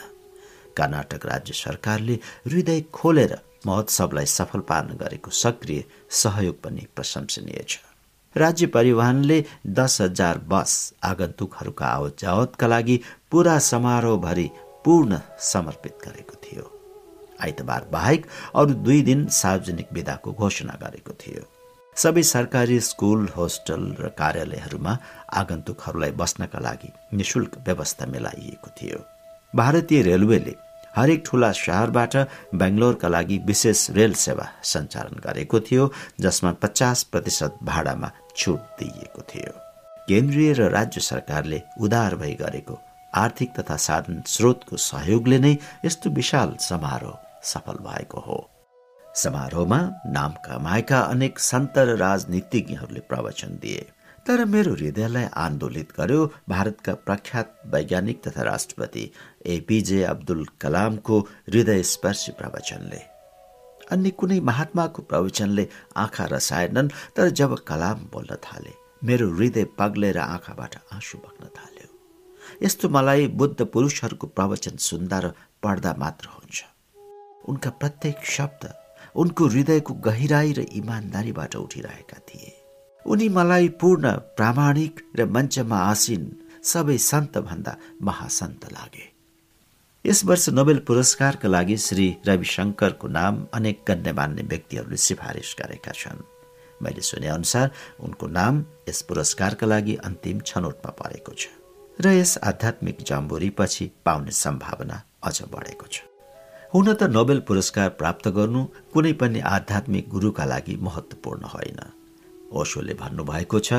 कर्नाटक 0.77 1.25
राज्य 1.25 1.53
सरकारले 1.53 2.15
हृदय 2.47 2.81
खोलेर 2.93 3.33
महोत्सवलाई 3.65 4.25
सफल 4.25 4.59
पार्न 4.59 4.97
गरेको 4.97 5.31
सक्रिय 5.31 5.83
सहयोग 6.09 6.61
पनि 6.61 6.87
प्रशंसनीय 6.95 7.65
छ। 7.69 7.79
राज्य 8.35 8.67
परिवहनले 8.67 9.43
दस 9.67 9.97
हजार 10.01 10.37
बस 10.47 10.93
आगन्तुकहरूका 11.03 11.85
आवत 11.85 12.15
जावतका 12.19 12.67
लागि 12.67 12.99
पुरा 13.31 13.57
समारोहभरि 13.59 14.49
पूर्ण 14.85 15.19
समर्पित 15.39 15.97
गरेको 16.05 16.35
थियो। 16.43 16.71
आइतबार 17.41 17.87
बाहेक 17.91 18.25
अरू 18.55 18.73
दुई 18.85 19.01
दिन 19.01 19.27
सार्वजनिक 19.27 19.87
विदाको 19.93 20.31
घोषणा 20.33 20.77
गरेको 20.81 21.13
थियो। 21.13 21.43
सबै 21.97 22.23
सरकारी 22.23 22.79
स्कुल 22.79 23.27
होस्टल 23.37 23.83
र 23.99 24.07
कार्यालयहरूमा 24.17 24.97
आगन्तुकहरूलाई 25.33 26.11
बस्नका 26.11 26.59
लागि 26.59 26.89
निशुल्क 27.13 27.57
व्यवस्था 27.65 28.05
मिलाइएको 28.05 28.69
थियो। 28.77 28.99
भारतीय 29.55 30.01
रेलवेले 30.01 30.55
हरेक 30.97 31.23
ठुला 31.25 31.51
शहरबाट 31.53 32.15
बेङ्गलोरका 32.61 33.07
लागि 33.07 33.37
विशेष 33.45 33.89
रेल 33.97 34.13
सेवा 34.17 34.45
सञ्चालन 34.63 35.21
गरेको 35.25 35.59
थियो 35.67 35.91
जसमा 36.21 36.51
पचास 36.63 37.03
प्रतिशत 37.11 37.59
भाडामा 37.63 38.09
छुट 38.35 38.59
दिइएको 38.79 39.21
थियो। 39.29 39.53
केन्द्रीय 40.09 40.53
र 40.53 40.69
राज्य 40.71 41.01
सरकारले 41.01 41.61
उदार 41.81 42.15
भई 42.15 42.33
गरेको 42.41 42.79
आर्थिक 43.13 43.49
तथा 43.59 43.75
साधन 43.87 44.21
स्रोतको 44.27 44.77
सहयोगले 44.83 45.39
नै 45.39 45.53
यस्तो 45.85 46.09
विशाल 46.09 46.55
समारोह 46.59 47.17
सफल 47.43 47.77
भएको 47.83 48.19
हो। 48.19 48.39
समारोहमा 49.15 49.79
नाम 50.07 50.31
कमाएका 50.45 50.99
अनेक 51.13 51.39
सन्त 51.39 51.77
र 51.77 51.95
राजनीतिज्ञहरूले 51.97 52.99
प्रवचन 53.09 53.57
दिए। 53.61 53.85
तर 54.27 54.43
मेरो 54.45 54.73
हृदयलाई 54.73 55.25
आन्दोलित 55.39 55.91
गर्यो 55.97 56.25
भारतका 56.49 56.93
प्रख्यात 57.07 57.53
वैज्ञानिक 57.73 58.17
तथा 58.23 58.43
राष्ट्रपति 58.43 59.03
एपीजे 59.45 60.01
अब्दुल 60.03 60.43
कलामको 60.61 61.19
हृदय 61.19 61.83
स्पर्शी 61.83 62.31
प्रवचनले। 62.31 62.99
अन्य 63.91 64.09
कुनै 64.19 64.39
महात्माको 64.49 65.01
प्रवचनले 65.01 65.67
आँखा 65.95 66.25
रसाएनन् 66.31 66.89
तर 67.15 67.29
जब 67.39 67.55
कलाम 67.67 68.03
बोल्न 68.13 68.35
थाले 68.43 68.73
मेरो 69.03 69.29
हृदय 69.31 69.65
पग्लेर 69.79 70.17
आँखाबाट 70.17 70.75
आँसु 70.93 71.17
बग्न 71.17 71.47
थाले 71.55 71.87
यस्तो 72.65 72.89
मलाई 72.89 73.27
बुद्ध 73.39 73.59
पुरुषहरूको 73.63 74.27
प्रवचन 74.27 74.77
सुन्दा 74.89 75.19
र 75.19 75.31
पढ्दा 75.63 75.95
मात्र 75.97 76.27
हुन्छ। 76.27 76.63
उनका 77.47 77.69
प्रत्येक 77.79 78.25
शब्द 78.27 78.69
उनको 79.15 79.47
हृदयको 79.47 79.93
गहिराई 80.03 80.53
र 80.53 80.67
इमान्दारीबाट 80.73 81.55
उठिरहेका 81.55 82.19
थिए। 82.27 82.56
उनी 83.07 83.27
मलाई 83.29 83.67
पूर्ण 83.81 84.11
प्रामाणिक 84.37 84.93
र 85.17 85.25
मञ्चमा 85.25 85.77
आसिन 85.91 86.23
सबै 86.63 86.97
सन्त 87.01 87.37
भन्दा 87.47 87.73
महासन्त 88.03 88.63
लागे। 88.71 89.05
यस 90.05 90.23
वर्ष 90.25 90.45
नोबेल 90.49 90.79
पुरस्कारका 90.87 91.47
लागि 91.47 91.77
श्री 91.77 92.07
रविशङ्करको 92.27 93.07
नाम 93.07 93.33
अनेक 93.53 93.77
गण्यमान्य 93.87 94.43
व्यक्तिहरूले 94.51 94.97
सिफारिस 95.07 95.55
गरेका 95.59 95.91
छन्। 95.91 96.19
मैले 96.83 97.01
सुने 97.01 97.27
अनुसार 97.27 97.71
उनको 98.05 98.27
नाम 98.39 98.53
यस 98.89 99.01
पुरस्कारका 99.09 99.67
लागि 99.67 99.95
अन्तिम 100.07 100.39
छनौटमा 100.47 100.91
परेको 100.99 101.33
छ 101.39 101.43
र 101.99 102.13
यस 102.13 102.37
आध्यात्मिक 102.43 102.97
जाम्बोरीपछि 103.09 103.85
पाउने 104.05 104.31
सम्भावना 104.43 104.97
अझ 105.23 105.37
बढेको 105.53 105.87
छ। 105.87 105.95
हुन 106.73 106.93
त 106.93 107.03
नोबेल 107.09 107.39
पुरस्कार 107.47 107.89
प्राप्त 107.99 108.27
गर्नु 108.37 108.61
कुनै 108.93 109.13
पनि 109.21 109.39
आध्यात्मिक 109.55 110.09
गुरुका 110.09 110.45
लागि 110.45 110.75
महत्वपूर्ण 110.87 111.55
होइन। 111.55 111.79
ओशोले 112.51 112.93
भन्नुभएको 113.01 113.59
छ 113.67 113.69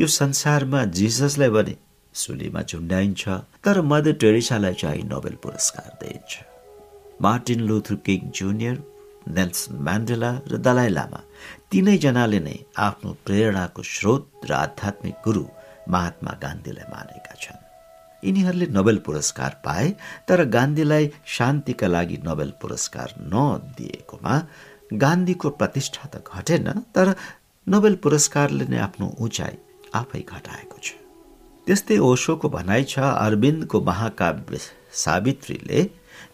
यो 0.00 0.06
संसारमा 0.20 0.84
जिससलाई 0.98 1.50
भने 1.56 1.74
सुलीमा 2.14 2.62
झुन्ड्याइन्छ 2.70 3.22
तर 3.64 3.80
मदर 3.90 4.12
टेरिसालाई 4.22 4.74
चाहिँ 4.82 5.04
नोबेल 5.12 5.36
पुरस्कार 5.42 5.90
दिइन्छ। 6.02 6.32
Martin 7.22 7.60
Luther 7.68 7.94
King 8.06 8.20
junior 8.38 8.76
Nelson 9.36 9.74
Mandela 9.86 10.30
र 10.50 10.56
दलाई 10.66 10.88
लामा 10.96 11.20
तीनैजनाले 11.70 12.40
नै 12.46 12.56
आफ्नो 12.86 13.10
प्रेरणाको 13.26 13.82
स्रोत 13.94 14.24
र 14.48 14.52
आध्यात्मिक 14.64 15.16
गुरु 15.26 15.44
महात्मा 15.94 16.32
गान्धीलाई 16.44 16.86
मानेका 16.94 17.34
छन्। 17.42 17.62
यिनीहरूले 18.22 18.66
नोबेल 18.76 18.98
पुरस्कार 19.06 19.52
पाए 19.64 19.88
तर 20.28 20.44
गान्धीलाई 20.56 21.04
शान्तिका 21.36 21.86
लागि 21.94 22.16
नोबेल 22.24 22.50
पुरस्कार 22.62 23.08
नदिएकोमा 23.32 24.34
गान्धीको 25.04 25.48
प्रतिष्ठा 25.60 26.04
त 26.12 26.24
घटेन 26.24 26.68
तर 26.94 27.14
नोबेल 27.66 27.94
पुरस्कारले 28.04 28.64
नै 28.68 28.78
आफ्नो 28.86 29.06
उचाइ 29.24 29.54
आफै 30.00 30.20
घटाएको 30.32 30.78
छ। 30.84 30.88
त्यस्तै 31.66 31.96
ओशोको 32.08 32.48
भनाइ 32.56 32.82
छ 32.84 32.94
अरविन्दको 33.26 33.80
महाकाव्य 33.88 34.58
सावित्रीले 35.04 35.80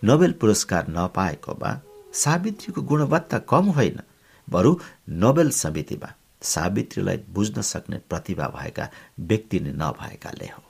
नोबेल 0.08 0.32
पुरस्कार 0.40 0.84
नपाएकोमा 0.96 1.70
सावित्रीको 2.22 2.80
गुणवत्ता 2.90 3.38
कम 3.52 3.64
होइन 3.76 3.98
बरु 4.48 4.72
नोबेल 5.22 5.50
समितिमा 5.62 6.10
सावित्रीलाई 6.54 7.18
बुझ्न 7.36 7.62
सक्ने 7.70 7.98
प्रतिभा 8.10 8.46
भएका 8.56 8.90
व्यक्ति 9.30 9.58
नै 9.60 9.72
नभएकाले 9.82 10.48
हो। 10.54 10.62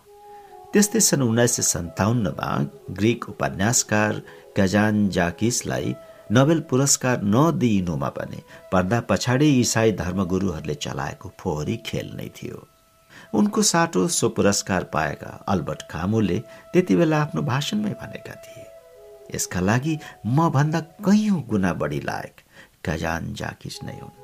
त्यस्तै 0.72 1.00
सन् 1.00 1.22
उन्नाइस 1.22 1.56
सय 1.56 1.62
सन्ताउन्नमा 1.72 2.50
ग्रिक 2.98 3.28
उपन्यासकार 3.32 4.12
गजान 4.58 5.08
जाकिसलाई 5.16 5.88
नोबेल 6.32 6.60
पुरस्कार 6.70 7.22
नदिइनुमा 7.24 8.08
पनि 8.16 8.42
पर्दा 8.72 9.00
पछाडि 9.08 9.48
इसाई 9.60 9.92
धर्मगुरूहरूले 10.00 10.74
चलाएको 10.74 11.32
फोहोरी 11.40 11.76
खेल 11.86 12.12
नै 12.16 12.28
थियो। 12.36 12.58
उनको 13.34 13.62
साटो 13.62 14.06
सो 14.08 14.28
पुरस्कार 14.36 14.84
पाएका 14.94 15.32
अल्बर्ट 15.48 15.82
खामुले 15.90 16.38
त्यति 16.72 16.96
बेला 16.96 17.20
आफ्नो 17.22 17.42
भाषणमै 17.42 17.94
भनेका 18.02 18.34
थिए 18.44 18.66
यसका 19.34 19.60
लागि 19.60 19.98
म 20.26 20.48
भन्दा 20.50 20.80
कैयौँ 21.02 21.42
गुणा 21.50 21.72
बढी 21.82 22.00
लायक 22.06 22.40
गजान 22.86 23.34
जाकिस 23.34 23.82
नै 23.84 23.98
हुन्। 23.98 24.18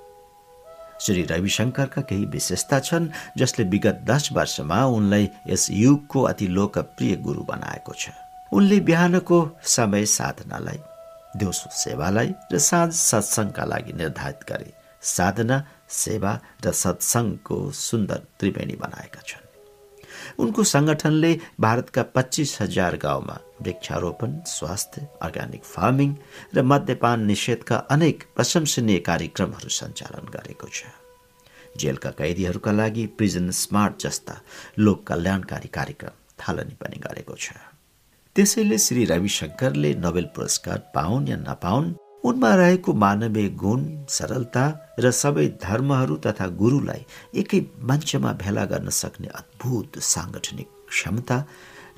श्री 1.02 1.22
रविशङ्करका 1.30 2.02
केही 2.08 2.24
विशेषता 2.32 2.78
छन् 2.80 3.12
जसले 3.38 3.64
विगत 3.72 4.04
दस 4.10 4.32
वर्षमा 4.32 4.84
उनलाई 4.96 5.28
यस 5.48 5.70
युगको 5.70 6.22
अति 6.22 6.46
लोकप्रिय 6.56 7.16
गुरु 7.26 7.42
बनाएको 7.44 7.92
छ। 7.92 8.10
उनले 8.52 8.78
बिहानको 8.80 9.38
समय 9.76 10.06
साधनालाई 10.12 10.78
दिउँसो 11.38 11.70
सेवालाई 11.76 12.30
र 12.52 12.58
साँझ 12.58 12.92
सत्सङ्गका 12.92 13.64
लागि 13.64 13.92
निर्धारित 14.00 14.40
गरे 14.50 14.70
साधना 15.14 15.56
सेवा 16.02 16.32
र 16.64 16.72
सत्सङ्गको 16.82 17.56
सुन्दर 17.86 18.20
त्रिवेणी 18.38 18.76
बनाएका 18.84 19.20
छन्। 19.28 19.44
उनको 20.42 20.64
संगठनले 20.64 21.32
भारतका 21.60 22.02
पच्चिस 22.16 22.50
हजार 22.60 22.96
गाउँमा 22.96 23.36
वृक्षारोपण 23.62 24.30
स्वास्थ्य 24.46 25.06
अर्ग्यानिक 25.22 25.64
फार्मिङ 25.64 26.10
र 26.56 26.62
मद्यपान 26.62 27.24
निषेधका 27.26 27.76
अनेक 27.94 28.24
प्रशंसनीय 28.36 28.98
कार्यक्रमहरू 29.08 29.70
सञ्चालन 29.78 30.26
गरेको 30.36 30.68
छ। 30.68 30.80
जेलका 31.76 32.10
कैदीहरूका 32.18 32.72
लागि 32.72 33.06
प्रिजन 33.16 33.50
स्मार्ट 33.62 33.94
जस्ता 34.02 34.34
लोक 34.78 35.06
कल्याणकारी 35.08 35.68
कार्यक्रम 35.68 36.14
थालनी 36.40 36.76
पनि 36.80 36.98
गरेको 37.06 37.34
छ। 37.36 37.75
त्यसैले 38.36 38.76
श्री 38.84 39.04
रविशङ्करले 39.08 39.90
नोबेल 40.04 40.24
पुरस्कार 40.36 40.78
पाउन् 40.94 41.28
या 41.28 41.36
नपाउन् 41.36 41.86
उनमा 42.28 42.50
रहेको 42.60 42.92
मानवीय 43.02 43.48
गुण 43.62 43.80
सरलता 44.16 44.64
र 45.00 45.10
सबै 45.20 45.46
धर्महरू 45.62 46.16
तथा 46.26 46.46
गुरुलाई 46.60 47.02
एकै 47.40 47.60
मञ्चमा 47.88 48.32
भेला 48.42 48.64
गर्न 48.72 48.88
सक्ने 49.00 49.28
अद्भुत 49.40 49.98
साङ्गठनिक 50.12 50.68
क्षमता 50.92 51.38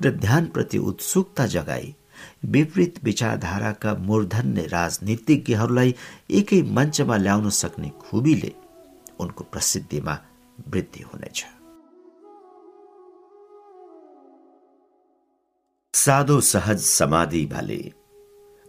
र 0.03 0.15
ध्यानप्रति 0.25 0.77
उत्सुकता 0.89 1.45
जगाई। 1.55 1.93
विपरीत 2.55 3.03
विचारधाराका 3.03 3.91
मूर्धन्य 4.07 4.67
राजनीतिज्ञहरूलाई 4.77 5.95
एकै 6.39 6.61
मञ्चमा 6.77 7.15
ल्याउन 7.25 7.49
सक्ने 7.61 7.89
खुबीले 7.99 8.51
उनको 9.19 9.43
प्रसिद्धिमा 9.51 10.15
वृद्धि 10.71 11.01
हुनेछ। 11.03 11.58
साधो 15.93 16.39
सहज 16.41 16.79
समाधि 16.79 17.45
भले। 17.45 17.79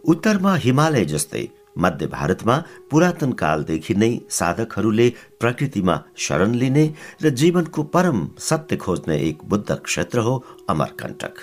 उत्तरमा 0.03 0.55
हिमालय 0.55 1.03
जस्तै 1.05 1.47
मध्य 1.77 2.07
भारतमा 2.07 2.55
पुरातन 2.91 3.31
कालदेखि 3.41 3.93
नै 3.93 4.09
साधकहरूले 4.29 5.07
प्रकृतिमा 5.39 5.95
शरण 6.17 6.55
लिने 6.55 6.85
र 7.23 7.29
जीवनको 7.31 7.83
परम 7.93 8.27
सत्य 8.39 8.75
खोज्ने 8.77 9.17
एक 9.19 9.43
बुद्ध 9.49 9.75
क्षेत्र 9.75 10.19
हो 10.19 10.33
अमरकण्टक। 10.69 11.39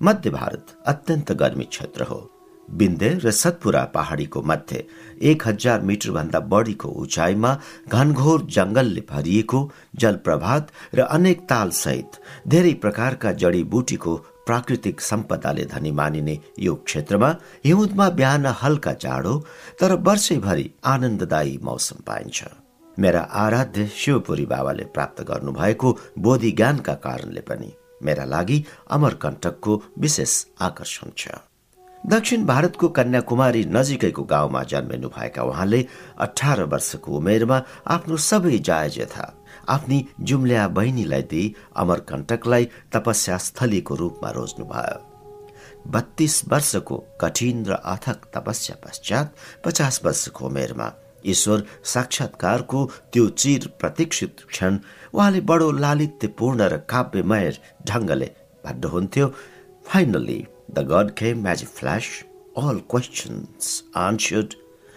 मध्य 0.00 0.30
भारत 0.30 0.76
अत्यन्त 0.86 1.32
गर्मी 1.32 1.64
क्षेत्र 1.66 2.02
हो। 2.04 2.20
बिन्दे 2.68 3.08
र 3.24 3.30
सतपुरा 3.32 3.82
पहाडीको 3.94 4.42
मध्य 4.42 4.84
एक 5.30 5.46
हज़ार 5.46 5.80
मिटरभन्दा 5.82 6.40
बढीको 6.52 6.88
उचाइमा 7.00 7.56
घनघोर 7.88 8.46
जंगलले 8.50 9.02
भरिएको 9.10 9.70
जलप्रभात 9.96 10.70
र 10.94 11.08
अनेक 11.08 11.40
तालसहित 11.48 12.20
धेरै 12.48 12.72
प्रकारका 12.84 13.32
जडीबुटीको 13.42 14.14
प्राकृतिक 14.46 15.00
सम्पदाले 15.00 15.64
धनी 15.64 15.90
मानिने 15.90 16.38
यो 16.58 16.74
क्षेत्रमा 16.74 17.30
हिउँदमा 17.64 18.08
बिहान 18.10 18.46
हल्का 18.62 18.92
जाडो 19.04 19.38
तर 19.80 19.92
वर्षैभरि 20.06 20.70
आनन्ददायी 20.84 21.58
मौसम 21.62 22.02
पाइन्छ। 22.06 22.44
मेरा 22.98 23.20
आराध्य 23.20 23.86
शिवपुरी 23.96 24.46
बाबाले 24.46 24.84
प्राप्त 24.94 25.22
गर्नुभएको 25.30 25.96
बोधि 26.18 26.50
ज्ञानका 26.50 26.94
कारणले 27.06 27.40
पनि 27.40 27.72
मेरा 28.02 28.24
लागि 28.24 28.64
अमरकण्टकको 28.90 29.82
विशेष 29.98 30.44
आकर्षण 30.60 31.10
छ। 31.18 31.28
दक्षिण 32.04 32.44
भारतको 32.46 32.88
कन्याकुमारी 32.88 33.64
नजिकैको 33.64 34.22
गाउँमा 34.22 34.62
जन्मिनु 34.62 35.08
भएका 35.08 35.42
उहाँले 35.42 35.80
अठार 36.20 36.62
वर्षको 36.64 37.16
उमेरमा 37.16 37.62
आफ्नो 37.86 38.16
सबै 38.16 38.58
जायज 38.58 38.98
आफ्नी 39.74 40.00
जुम्ल्या 40.28 40.66
बहिनीलाई 40.78 41.22
दिई 41.30 41.52
अमरकण्टकलाई 41.82 42.64
तपस्या 42.94 43.38
स्थलीको 43.46 43.96
रूपमा 43.96 44.30
रोज्नुभयो 44.38 44.98
बत्तीस 45.94 46.40
वर्षको 46.50 46.96
कठिन 47.20 47.64
र 47.68 47.78
अथक 47.94 48.26
तपस्या 48.34 48.76
पश्चात 48.84 49.34
पचास 49.64 50.00
वर्षको 50.04 50.46
उमेरमा 50.46 50.90
ईश्वर 51.32 51.62
साक्षात्कारको 51.92 52.84
त्यो 53.12 53.28
चिर 53.42 53.68
प्रतीक्षित 53.80 54.44
क्षण 54.50 54.78
उहाँले 55.14 55.40
बडो 55.50 55.70
लालित्यपूर्ण 55.84 56.68
र 56.72 56.76
काव्यमय 56.92 57.50
ढङ्गले 57.88 58.30
भन्नुहुन्थ्यो 58.64 59.32
finally 59.90 60.40
the 60.76 60.88
god 60.92 61.10
as 61.22 61.62
a 61.62 61.72
flash 61.78 62.12
all 62.54 62.80
questions 62.80 63.82
answered 63.94 64.54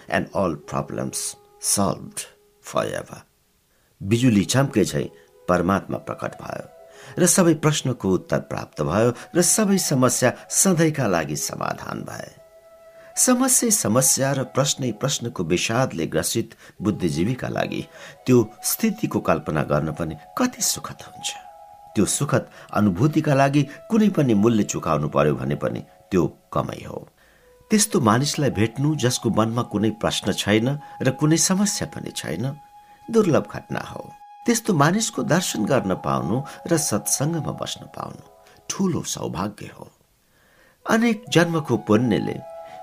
and 0.09 0.29
all 0.33 0.55
problems 0.55 1.35
solved 1.59 2.27
forever. 2.61 3.26
बिजुली 4.01 4.43
चम्के 4.45 4.83
झै 4.83 5.05
परमात्मा 5.49 5.97
प्रकट 6.07 6.33
भयो 6.41 6.65
र 7.19 7.25
सबै 7.25 7.53
प्रश्नको 7.63 8.09
उत्तर 8.13 8.39
प्राप्त 8.49 8.81
भयो 8.81 9.13
र 9.35 9.41
सबै 9.41 9.77
समस्या 9.77 10.31
सधैँका 10.51 11.07
लागि 11.07 11.35
समाधान 11.35 12.01
भए। 12.09 12.29
समस्या 13.17 13.69
समस्या 13.73 14.31
र 14.33 14.43
प्रश्नै 14.55 14.91
प्रश्नको 15.01 15.43
विषादले 15.43 16.05
ग्रसित 16.07 16.55
बुद्धिजीवीका 16.81 17.49
लागि 17.49 17.81
त्यो 18.25 18.37
स्थितिको 18.63 19.19
कल्पना 19.19 19.63
गर्न 19.71 19.91
पनि 19.99 20.15
कति 20.37 20.61
सुखद 20.61 21.01
हुन्छ। 21.07 21.29
त्यो 21.95 22.05
सुखद 22.05 22.43
अनुभूतिका 22.77 23.33
लागि 23.33 23.63
कुनै 23.89 24.09
पनि 24.17 24.33
मूल्य 24.33 24.63
चुकाउनु 24.63 25.07
पर्यो 25.09 25.35
भने 25.35 25.55
पनि 25.55 25.81
त्यो 26.11 26.25
कमै 26.53 26.83
हो। 26.85 26.99
त्यस्तो 27.71 27.99
मानिसलाई 27.99 28.49
भेट्नु 28.59 28.95
जसको 28.95 29.29
मनमा 29.29 29.63
कुनै 29.71 29.91
प्रश्न 30.01 30.33
छैन 30.33 30.67
र 31.01 31.11
कुनै 31.19 31.37
समस्या 31.49 31.87
पनि 31.95 32.11
छैन 32.15 32.45
दुर्लभ 33.11 33.45
घटना 33.53 33.79
हो। 33.79 34.03
त्यस्तो 34.45 34.73
मानिसको 34.73 35.23
दर्शन 35.23 35.65
गर्न 35.65 35.93
पाउनु 36.05 36.35
र 36.71 36.77
सत्सङ्गमा 36.77 37.53
बस्न 37.61 37.81
पाउनु 37.95 38.23
ठुलो 38.69 39.01
सौभाग्य 39.03 39.71
हो। 39.79 39.87
अनेक 40.85 41.23
जन्मको 41.33 41.77
पुण्यले 41.87 42.37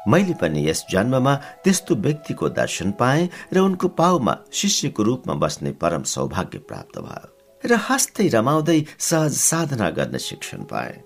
मैले 0.09 0.35
पनि 0.41 0.69
यस 0.69 0.85
जन्ममा 0.91 1.35
त्यस्तो 1.65 1.95
व्यक्तिको 1.97 2.49
दर्शन 2.49 2.91
पाएँ 3.01 3.29
र 3.53 3.59
उनको 3.59 3.89
पाउमा 3.89 4.35
शिष्यको 4.53 5.03
रूपमा 5.03 5.35
बस्ने 5.41 5.73
परम 5.81 6.03
सौभाग्य 6.05 6.59
प्राप्त 6.69 6.99
भयो 7.01 7.29
र 7.65 7.73
हाँस्दै 7.89 8.29
रमाउँदै 8.29 8.81
सहज 8.99 9.33
साधना 9.33 9.89
गर्ने 9.91 10.19
शिक्षण 10.19 10.63
पाए। 10.69 11.01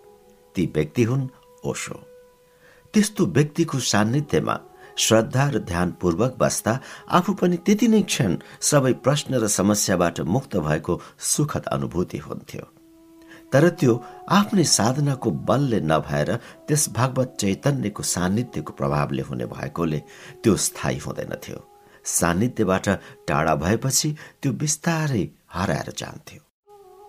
ती 0.55 0.67
व्यक्ति 0.75 1.03
हुन् 1.03 1.29
ओशो। 1.65 1.95
त्यस्तो 2.95 3.27
व्यक्तिको 3.27 3.79
सान्निध्यमा 3.79 4.55
श्रद्धा 4.99 5.45
र 5.51 5.59
ध्यानपूर्वक 5.71 6.37
बस्दा 6.39 6.79
आफू 7.19 7.33
पनि 7.41 7.57
त्यति 7.67 7.89
नै 7.89 8.03
क्षण 8.03 8.33
सबै 8.71 8.93
प्रश्न 9.05 9.41
र 9.43 9.49
समस्याबाट 9.59 10.21
मुक्त 10.35 10.57
भएको 10.67 11.01
सुखद 11.33 11.65
अनुभूति 11.75 12.19
हुन्थ्यो। 12.19 12.65
तर 13.53 13.69
त्यो 13.81 13.93
आफ्नै 14.39 14.65
साधनाको 14.69 15.31
बलले 15.49 15.81
नभएर 15.91 16.35
त्यस 16.69 16.89
भगवत 16.97 17.37
चैतन्यको 17.41 18.03
सान्निध्यको 18.15 18.73
प्रभावले 18.81 19.23
हुने 19.29 19.47
भएकोले 19.55 20.01
त्यो 20.43 20.57
स्थायी 20.67 20.99
हुँदैनथ्यो 21.07 21.59
सान्निध्यबाट 22.19 22.89
टाढा 23.29 23.55
भएपछि 23.65 24.09
त्यो 24.43 24.53
बिस्तारै 24.61 25.25
हराएर 25.55 25.91
जान्थ्यो। 25.99 26.48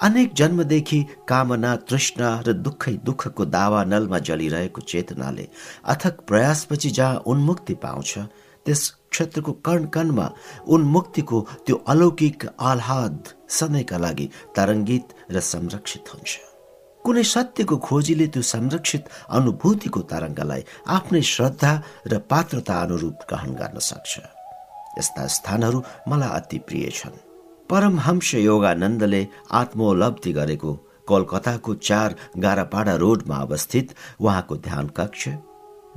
अनेक 0.02 0.34
जन्मदेखि 0.34 1.00
कामना 1.28 1.76
तृष्णा 1.90 2.30
र 2.48 2.54
दुःखै 2.66 2.94
दुःखको 3.08 3.46
दावा 3.46 3.84
नलमा 3.92 4.20
जलिरहेको 4.28 4.82
चेतनाले 4.92 5.48
अथक 5.94 6.22
प्रयासपछि 6.30 6.90
जहाँ 6.98 7.22
उन्मुक्ति 7.32 7.74
पाउँछ 7.84 8.18
त्यस 8.66 8.82
क्षेत्रको 9.12 9.52
कण 9.66 9.86
कणमा 9.96 10.28
उन्मुक्तिको 10.76 11.38
त्यो 11.66 11.76
अलौकिक 11.92 12.46
आह्लाद 12.72 13.34
सधैँका 13.58 13.98
लागि 13.98 14.30
तरङ्गित 14.56 15.06
र 15.32 15.40
संरक्षित 15.54 16.14
हुन्छ। 16.14 16.32
कुनै 17.06 17.24
सत्यको 17.36 17.78
खोजीले 17.88 18.28
त्यो 18.34 18.42
संरक्षित 18.56 19.04
अनुभूतिको 19.38 20.02
तरङ्गलाई 20.12 20.62
आफ्नै 20.96 21.22
श्रद्धा 21.34 21.72
र 22.12 22.20
पात्रता 22.32 22.76
अनुरूप 22.84 23.18
ग्रहण 23.30 23.52
गर्न 23.62 23.80
सक्छ। 23.92 24.14
यस्ता 25.00 25.28
स्थानहरू 25.36 25.80
मलाई 26.08 26.30
अति 26.40 26.58
प्रिय 26.68 26.90
छन्। 27.00 27.29
परमहंस 27.70 28.34
योगानन्दले 28.36 29.28
आत्मोपलब्धि 29.52 30.32
गरेको 30.34 30.74
कोलकाताको 31.08 31.74
चार 31.88 32.16
गारापाडा 32.38 32.96
रोडमा 32.96 33.36
अवस्थित 33.38 33.94
उहाँको 34.22 34.56
ध्यान 34.68 34.88
कक्ष 34.98 35.28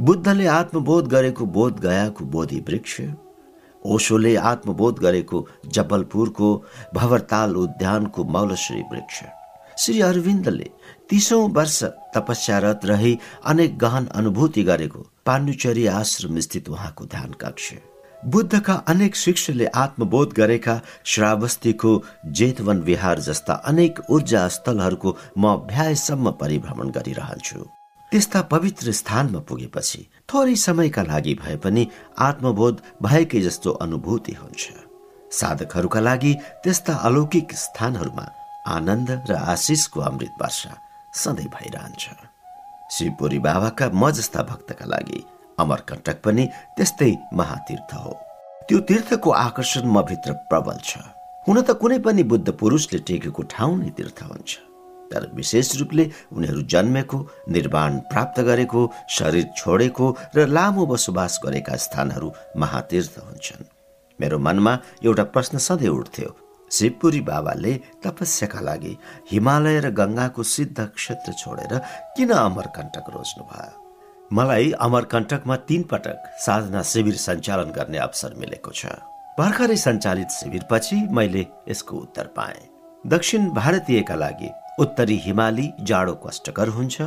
बुद्धले 0.01 0.47
आत्मबोध 0.47 1.09
गरेको 1.09 1.47
बोध 1.57 1.81
गयाको 1.81 2.25
बोधि 2.35 2.61
वृक्ष 2.69 3.01
ओशोले 3.85 4.35
आत्मबोध 4.51 4.99
गरेको 4.99 5.47
जबलपुरको 5.75 6.49
भवरताल 6.95 7.57
उद्यानको 7.57 8.25
मौलश्री 8.25 8.83
वृक्ष। 8.93 9.23
श्री 9.79 10.01
अरविन्दले 10.01 10.69
तीसौं 11.11 11.49
वर्ष 11.53 11.83
तपस्यारत 12.15 12.81
रही 12.85 13.19
अनेक 13.45 13.79
गहन 13.79 14.07
अनुभूति 14.15 14.63
गरेको 14.63 15.07
पाण्डुचरी 15.27 15.87
आश्रम 15.87 16.39
स्थित 16.41 16.69
उहाँको 16.69 17.05
ध्यान 17.07 17.33
कक्ष। 17.41 17.73
बुद्धका 18.25 18.75
अनेक 18.89 19.17
शिष्यले 19.17 19.67
आत्मबोध 19.67 20.33
गरेका 20.33 20.81
श्रावस्तीको 21.05 22.03
जेतवन 22.31 22.81
विहार 22.81 23.19
जस्ता 23.19 23.55
अनेक 23.67 23.99
ऊर्जा 24.11 24.47
स्थलहरूको 24.49 25.17
म 25.39 25.55
भ्याएसम्म 25.67 26.31
परिभ्रमण 26.41 26.91
गरिरहन्छु। 26.91 27.65
त्यस्ता 28.13 28.41
पवित्र 28.53 28.93
स्थानमा 28.93 29.41
पुगेपछि 29.49 30.07
थोरै 30.33 30.55
समयका 30.57 31.03
लागि 31.03 31.35
भए 31.35 31.57
पनि 31.65 31.87
आत्मबोध 32.19 32.83
भएकै 33.03 33.41
जस्तो 33.41 33.71
अनुभूति 33.83 34.33
हुन्छ। 34.33 34.71
साधकहरूका 35.33 36.01
लागि 36.01 36.35
त्यस्ता 36.65 36.95
अलौकिक 37.09 37.53
स्थानहरूमा 37.57 38.27
आनन्द 38.69 39.11
र 39.31 39.35
आशिषको 39.35 40.01
अमृत 40.01 40.35
वर्षा 40.43 40.73
सधैँ 41.15 41.51
भइरहन्छ। 41.51 42.05
शिवपुरी 42.95 43.39
बाबाका 43.39 43.91
म 43.95 44.11
जस्ता 44.11 44.43
भक्तका 44.43 44.87
लागि 44.87 45.25
अमरकण्टक 45.59 46.17
पनि 46.25 46.47
त्यस्तै 46.77 47.13
महातीर्थ 47.35 47.95
हो। 47.95 48.13
त्यो 48.69 48.79
तीर्थको 48.89 49.31
आकर्षण 49.31 49.85
म 49.87 50.03
भित्र 50.03 50.33
प्रबल 50.51 50.79
छ। 50.85 50.99
हुन 51.47 51.61
त 51.63 51.71
कुनै 51.81 51.99
पनि 51.99 52.23
बुद्ध 52.23 52.49
पुरुषले 52.61 52.99
टेकेको 53.09 53.43
ठाउँ 53.53 53.77
नै 53.79 53.91
तीर्थ 53.97 54.23
हुन्छ। 54.23 54.51
तर 55.13 55.29
विशेष 55.35 55.77
रूपले 55.77 56.05
उनीहरू 56.33 56.63
जन्मेको 56.73 57.19
निर्माण 57.49 57.99
प्राप्त 58.13 58.41
गरेको 58.49 58.81
शरीर 59.09 59.47
छोडेको 59.57 60.07
र 60.37 60.47
लामो 60.47 60.87
बसोबास 60.87 61.41
गरेका 61.45 61.77
स्थानहरू 61.77 62.29
महातीर्थ 62.57 63.19
हुन्छन्। 63.19 63.69
मेरो 64.21 64.39
मनमा 64.39 64.73
एउटा 65.05 65.25
प्रश्न 65.35 65.59
सधैँ 65.59 65.89
उठ्थ्यो। 65.91 66.31
शिवपुरी 66.71 67.21
बाबाले 67.21 67.73
तपस्याका 68.01 68.61
लागि 68.61 68.97
हिमालय 69.31 69.81
र 69.85 69.91
गङ्गाको 69.93 70.43
सिद्ध 70.43 70.79
क्षेत्र 70.97 71.33
छोडेर 71.33 71.73
किन 72.17 72.31
अमरकण्टक 72.33 73.07
रोज्नु 73.13 73.45
भयो 73.45 73.82
मलाई 74.33 74.71
अमरकण्टकमा 74.81 75.57
तीन 75.69 75.83
पटक 75.83 76.19
साधना 76.41 76.83
शिविर 76.83 77.17
सञ्चालन 77.17 77.71
गर्ने 77.71 77.99
अवसर 77.99 78.35
मिलेको 78.41 78.71
छ। 78.71 78.87
भर्खरै 79.39 79.77
सञ्चालित 79.77 80.31
शिविरपछि 80.31 80.97
मैले 81.11 81.47
यसको 81.69 81.97
उत्तर 81.97 82.27
पाएँ। 82.37 82.63
दक्षिण 83.05 83.49
भारतीयका 83.53 84.15
लागि 84.15 84.49
उत्तरी 84.81 85.17
हिमाली 85.25 85.67
जाडो 85.81 86.15
कष्टकर 86.25 86.69
हुन्छ। 86.69 87.03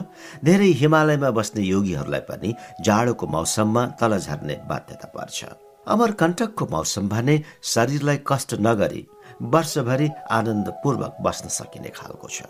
धेरै 0.46 0.70
हिमालयमा 0.82 1.30
बस्ने 1.38 1.62
योगीहरूलाई 1.64 2.22
पनि 2.30 2.54
जाडोको 2.86 3.28
मौसममा 3.28 3.86
तल 4.00 4.18
झर्ने 4.20 4.56
बाध्यता 4.70 5.08
पर्छ। 5.16 5.46
अमरकण्टकको 5.88 6.66
मौसम 6.72 7.10
भने 7.10 7.36
शरीरलाई 7.64 8.20
कष्ट 8.28 8.54
नगरी 8.60 9.02
वर्षभरि 9.54 10.10
आनन्दपूर्वक 10.32 11.18
बस्न 11.26 11.50
सकिने 11.50 11.90
खालको 11.90 12.28
छ। 12.28 12.44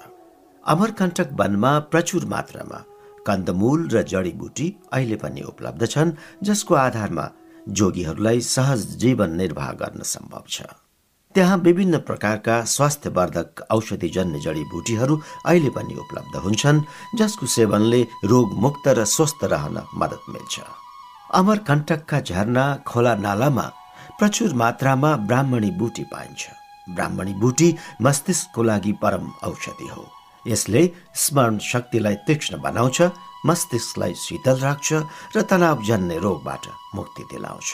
अमरकण्टक 0.63 1.29
वनमा 1.39 1.71
प्रचुर 1.91 2.25
मात्रामा 2.25 2.83
कन्दमूल 3.27 3.87
र 3.89 4.01
जडीबुटी 4.03 4.67
अहिले 4.93 5.15
पनि 5.15 5.41
उपलब्ध 5.51 5.85
छन् 5.85 6.15
जसको 6.43 6.73
आधारमा 6.75 7.25
जोगीहरूलाई 7.69 8.41
सहज 8.45 8.81
जीवन 8.97 9.29
निर्वाह 9.35 9.71
गर्न 9.81 10.01
सम्भव 10.05 10.43
छ। 10.49 10.61
त्यहाँ 11.35 11.57
विभिन्न 11.57 11.97
प्रकारका 12.07 12.55
स्वास्थ्यवर्धक 12.63 13.65
औषधिजन्य 13.71 14.39
जडीबुटीहरू 14.39 15.15
अहिले 15.45 15.69
पनि 15.69 15.95
उपलब्ध 15.99 16.35
हुन्छन् 16.45 16.81
जसको 17.19 17.45
सेवनले 17.55 18.01
रोगमुक्त 18.31 18.87
र 18.87 19.05
स्वस्थ 19.05 19.43
रहन 19.43 19.77
मद्दत 19.95 20.29
मिल्छ। 20.29 20.59
अमरकण्टकका 21.33 22.19
झरना 22.21 22.65
खोला 22.87 23.15
नालामा 23.25 23.67
प्रचुर 24.19 24.53
मात्रामा 24.53 25.15
ब्राह्मणी 25.27 25.71
बुटी 25.79 26.03
पाइन्छ। 26.13 26.41
ब्राह्मणी 26.95 27.33
बुटी 27.41 27.69
मस्तिष्कको 28.01 28.63
लागि 28.63 28.91
परम 29.01 29.25
औषधि 29.43 29.87
हो। 29.87 30.14
यसले 30.47 30.83
स्मरण 31.15 31.57
शक्तिलाई 31.71 32.15
तीक्ष्ण 32.27 32.61
बनाउँछ 32.61 33.01
मस्तिष्कलाई 33.45 34.13
शीतल 34.17 34.57
राख्छ 34.59 34.93
र 35.35 35.41
तनावजन्य 35.49 36.17
रोगबाट 36.19 36.65
मुक्ति 36.95 37.23
दिलाउँछ। 37.31 37.71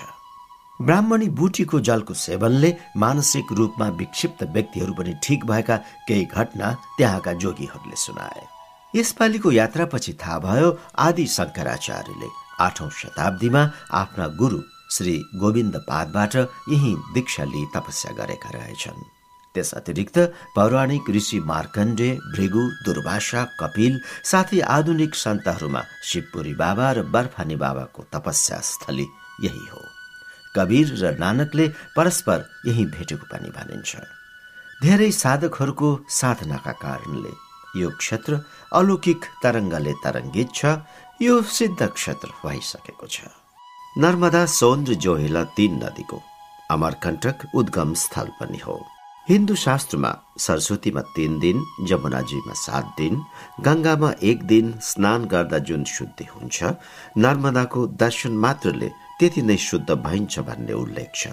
ब्राह्मणी 0.79 1.27
बुटीको 1.39 1.79
जलको 1.79 2.13
सेवनले 2.13 2.73
मानसिक 2.97 3.51
रूपमा 3.57 3.87
विक्षिप्त 4.01 4.43
व्यक्तिहरू 4.53 4.93
पनि 4.93 5.13
ठिक 5.23 5.45
भएका 5.45 5.75
केही 6.07 6.25
घटना 6.25 6.71
त्यहाँका 6.97 7.33
जोगीहरूले 7.41 7.95
सुनाए। 7.95 8.43
यसपालिको 8.95 9.51
यात्रापछि 9.51 10.13
थाहा 10.21 10.39
भयो 10.39 10.69
आदि 10.99 11.25
शङ्कराचार्यले 11.37 12.29
आठौं 12.65 12.89
शताब्दीमा 12.99 13.61
आफ्ना 14.01 14.27
गुरु 14.41 14.59
श्री 14.91 15.15
गोविन्द 15.41 15.75
पादबाट 15.87 16.35
यही 16.35 16.95
दीक्षा 17.13 17.43
लिई 17.43 17.65
तपस्या 17.75 18.11
गरेका 18.19 18.49
रहेछन्। 18.49 19.20
त्यस 19.55 19.73
अतिरिक्त 19.79 20.17
पौराणिक 20.55 21.09
ऋषि 21.15 21.39
मार्कण्डे 21.51 22.09
भृगु 22.35 22.63
दुर्भाषा 22.85 23.43
कपिल 23.59 23.99
साथै 24.31 24.59
आधुनिक 24.77 25.15
सन्तहरूमा 25.23 25.81
शिवपुरी 26.09 26.53
बाबा 26.63 26.91
र 26.97 27.01
बर्फानी 27.13 27.55
बाबाको 27.63 28.01
तपस्या 28.13 28.59
स्थली 28.71 29.07
यही 29.45 29.65
हो। 29.71 29.81
कबीर 30.55 30.87
र 31.01 31.15
नानकले 31.19 31.67
परस्पर 31.95 32.39
यही 32.67 32.85
भेटेको 32.95 33.25
पनि 33.31 33.49
भनिन्छ 33.57 33.91
धेरै 34.83 35.11
साधकहरूको 35.23 35.89
साधनाका 36.19 36.73
कारणले 36.83 37.33
यो 37.81 37.89
क्षेत्र 38.01 38.39
अलौकिक 38.79 39.21
तरङ्गले 39.43 39.93
तरङ्गित 40.03 40.49
छ 40.55 40.61
यो 41.21 41.35
सिद्ध 41.57 41.81
क्षेत्र 41.97 42.29
भइसकेको 42.43 43.07
छ। 43.07 43.17
नर्मदा 44.03 44.43
सौन्द्र 44.59 44.93
जोहेला 45.03 45.43
तीन 45.57 45.71
नदीको 45.83 46.17
अमरकण्टक 46.75 47.37
उद्गम 47.59 47.93
स्थल 48.03 48.27
पनि 48.39 48.59
हो। 48.65 48.77
हिन्दू 49.29 49.55
शास्त्रमा 49.55 50.11
सरस्वतीमा 50.43 51.01
तीन 51.15 51.37
दिन 51.39 51.57
जमुनाजीमा 51.89 52.53
सात 52.57 52.85
दिन 52.97 53.13
गङ्गामा 53.65 54.09
एक 54.29 54.39
दिन 54.51 54.73
स्नान 54.81 55.25
गर्दा 55.33 55.57
जुन 55.67 55.83
शुद्धि 55.95 56.25
हुन्छ 56.33 56.57
नर्मदाको 57.23 57.81
दर्शन 58.01 58.33
मात्रले 58.45 58.89
त्यति 59.19 59.41
नै 59.49 59.57
शुद्ध 59.67 59.89
भइन्छ 60.07 60.39
भन्ने 60.47 60.73
उल्लेख 60.73 61.11
छ। 61.15 61.23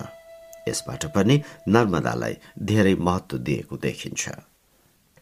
यसबाट 0.69 1.03
पनि 1.15 1.37
नर्मदालाई 1.75 2.35
धेरै 2.71 2.95
महत्व 3.09 3.39
दिएको 3.49 3.77
देखिन्छ। 3.87 4.23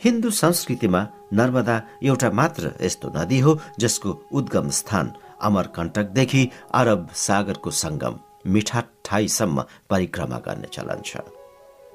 हिन्दू 0.01 0.31
संस्कृतिमा 0.43 1.01
नर्मदा 1.39 1.77
एउटा 2.03 2.31
मात्र 2.41 2.75
यस्तो 2.83 3.09
नदी 3.17 3.39
हो 3.47 3.59
जसको 3.83 4.11
उद्गम 4.39 4.67
स्थान 4.81 5.07
अमरकण्टकदेखि 5.49 6.43
अरब 6.81 7.09
सागरको 7.27 7.71
सङ्गम 7.83 8.15
मिठाठाईसम्म 8.55 9.57
परिक्रमा 9.91 10.39
गर्ने 10.47 10.69
चलन 10.75 11.01
छ। 11.07 11.23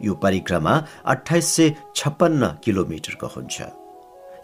यो 0.02 0.14
परिक्रमा 0.24 0.74
अठाइस 1.06 1.48
सय 1.56 1.74
छप्पन्न 1.96 2.48
किलोमिटरको 2.64 3.28
हुन्छ। 3.28 3.62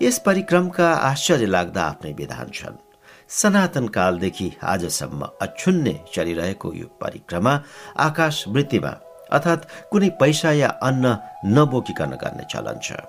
यस 0.02 0.20
परिक्रमका 0.26 0.88
आश्चर्य 1.12 1.46
लाग्दा 1.46 1.84
आफ्नै 1.84 2.12
विधान 2.14 2.50
छन्। 2.54 2.84
सनातन 3.30 3.88
कालदेखि 3.88 4.52
आजसम्म 4.64 5.30
अक्षुण्य 5.42 6.00
चलिरहेको 6.14 6.74
यो 6.74 6.88
परिक्रमा 7.02 7.54
आकाश 8.00 8.44
वृत्तिमा 8.48 8.94
अर्थात् 9.32 9.68
कुनै 9.92 10.10
पैसा 10.20 10.52
या 10.52 10.70
अन्न 10.88 11.18
नबोकिकन 11.56 12.12
गर्ने 12.24 12.46
चलन 12.52 12.80
छ। 12.84 13.02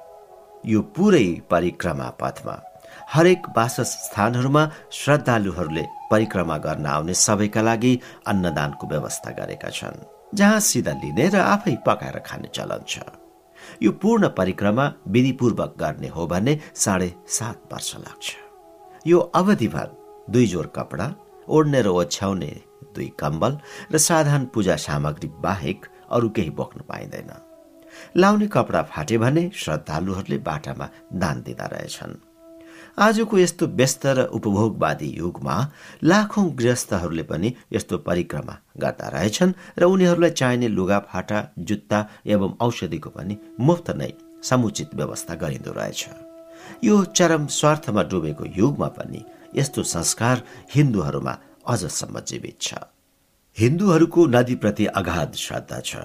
यो 0.67 0.81
पुरै 0.97 1.29
परिक्रमा 1.51 2.09
पथमा 2.21 2.57
हरेक 3.15 3.43
वासस्थानहरूमा 3.57 4.63
श्रद्धालुहरूले 4.93 5.85
परिक्रमा 6.11 6.57
गर्न 6.59 6.87
आउने 6.87 7.15
सबैका 7.15 7.63
लागि 7.63 7.93
अन्नदानको 8.27 8.87
व्यवस्था 8.89 9.31
गरेका 9.39 9.71
छन्। 9.71 10.18
जहाँ 10.35 10.61
सिधा 10.61 10.93
लिने 10.93 11.29
र 11.29 11.37
आफै 11.37 11.77
पकाएर 11.87 12.19
खाने 12.27 12.49
चलन 12.55 12.85
छ। 12.89 12.99
यो 13.83 13.91
पूर्ण 13.93 14.29
परिक्रमा 14.29 14.93
विधिपूर्वक 15.09 15.75
गर्ने 15.81 16.09
हो 16.09 16.27
भने 16.27 16.59
साढे 16.75 17.13
सात 17.29 17.73
वर्ष 17.73 17.95
लाग्छ। 17.97 18.35
यो 19.07 19.19
अवधिभर 19.19 19.89
दुई 20.31 20.47
जोर 20.47 20.67
कपडा 20.77 21.15
ओढ्ने 21.49 21.83
र 21.83 21.89
ओछ्याउने 21.89 22.53
दुई 22.95 23.11
कम्बल 23.19 23.59
र 23.93 23.99
साधारण 23.99 24.45
पूजा 24.45 24.77
सामग्री 24.77 25.29
बाहेक 25.41 25.87
अरू 26.11 26.29
केही 26.29 26.51
बोक्न 26.51 26.81
पाइँदैन। 26.89 27.31
लाउने 28.17 28.47
कपडा 28.47 28.83
फाटे 28.83 29.19
भने 29.19 29.51
श्रद्धालुहरूले 29.55 30.39
बाटामा 30.39 30.89
दान 31.13 31.43
दिँदा 31.43 31.67
रहेछन्। 31.67 32.28
आजको 32.99 33.39
यस्तो 33.39 33.67
व्यस्त 33.79 34.07
र 34.07 34.23
उपभोगवादी 34.35 35.09
युगमा 35.19 35.57
लाखौं 36.05 36.47
गृहस्थहरूले 36.59 37.23
पनि 37.23 37.55
यस्तो 37.73 37.99
परिक्रमा 37.99 38.55
गर्दा 38.77 39.09
रहेछन् 39.09 39.53
र 39.79 39.85
उनीहरूलाई 39.85 40.31
चाहिने 40.31 40.69
लुगाफाटा 40.69 41.39
जुत्ता 41.59 41.99
एवं 42.27 42.57
औषधिको 42.61 43.11
पनि 43.11 43.39
मुफ्त 43.61 43.91
नै 43.91 44.11
समुचित 44.43 44.95
व्यवस्था 44.95 45.35
गरिँदो 45.35 45.73
रहेछ। 45.73 46.03
यो 46.85 47.05
चरम 47.17 47.47
स्वार्थमा 47.47 48.03
डुबेको 48.03 48.45
युगमा 48.57 48.89
पनि 48.99 49.25
यस्तो 49.57 49.83
संस्कार 49.95 50.43
हिन्दूहरूमा 50.75 51.35
अझसम्म 51.67 52.21
जीवित 52.21 52.57
छ। 52.61 52.75
हिन्दूहरूको 53.57 54.27
नदीप्रति 54.27 54.87
अगाध 55.01 55.35
श्रद्धा 55.35 55.81
छ। 55.81 55.97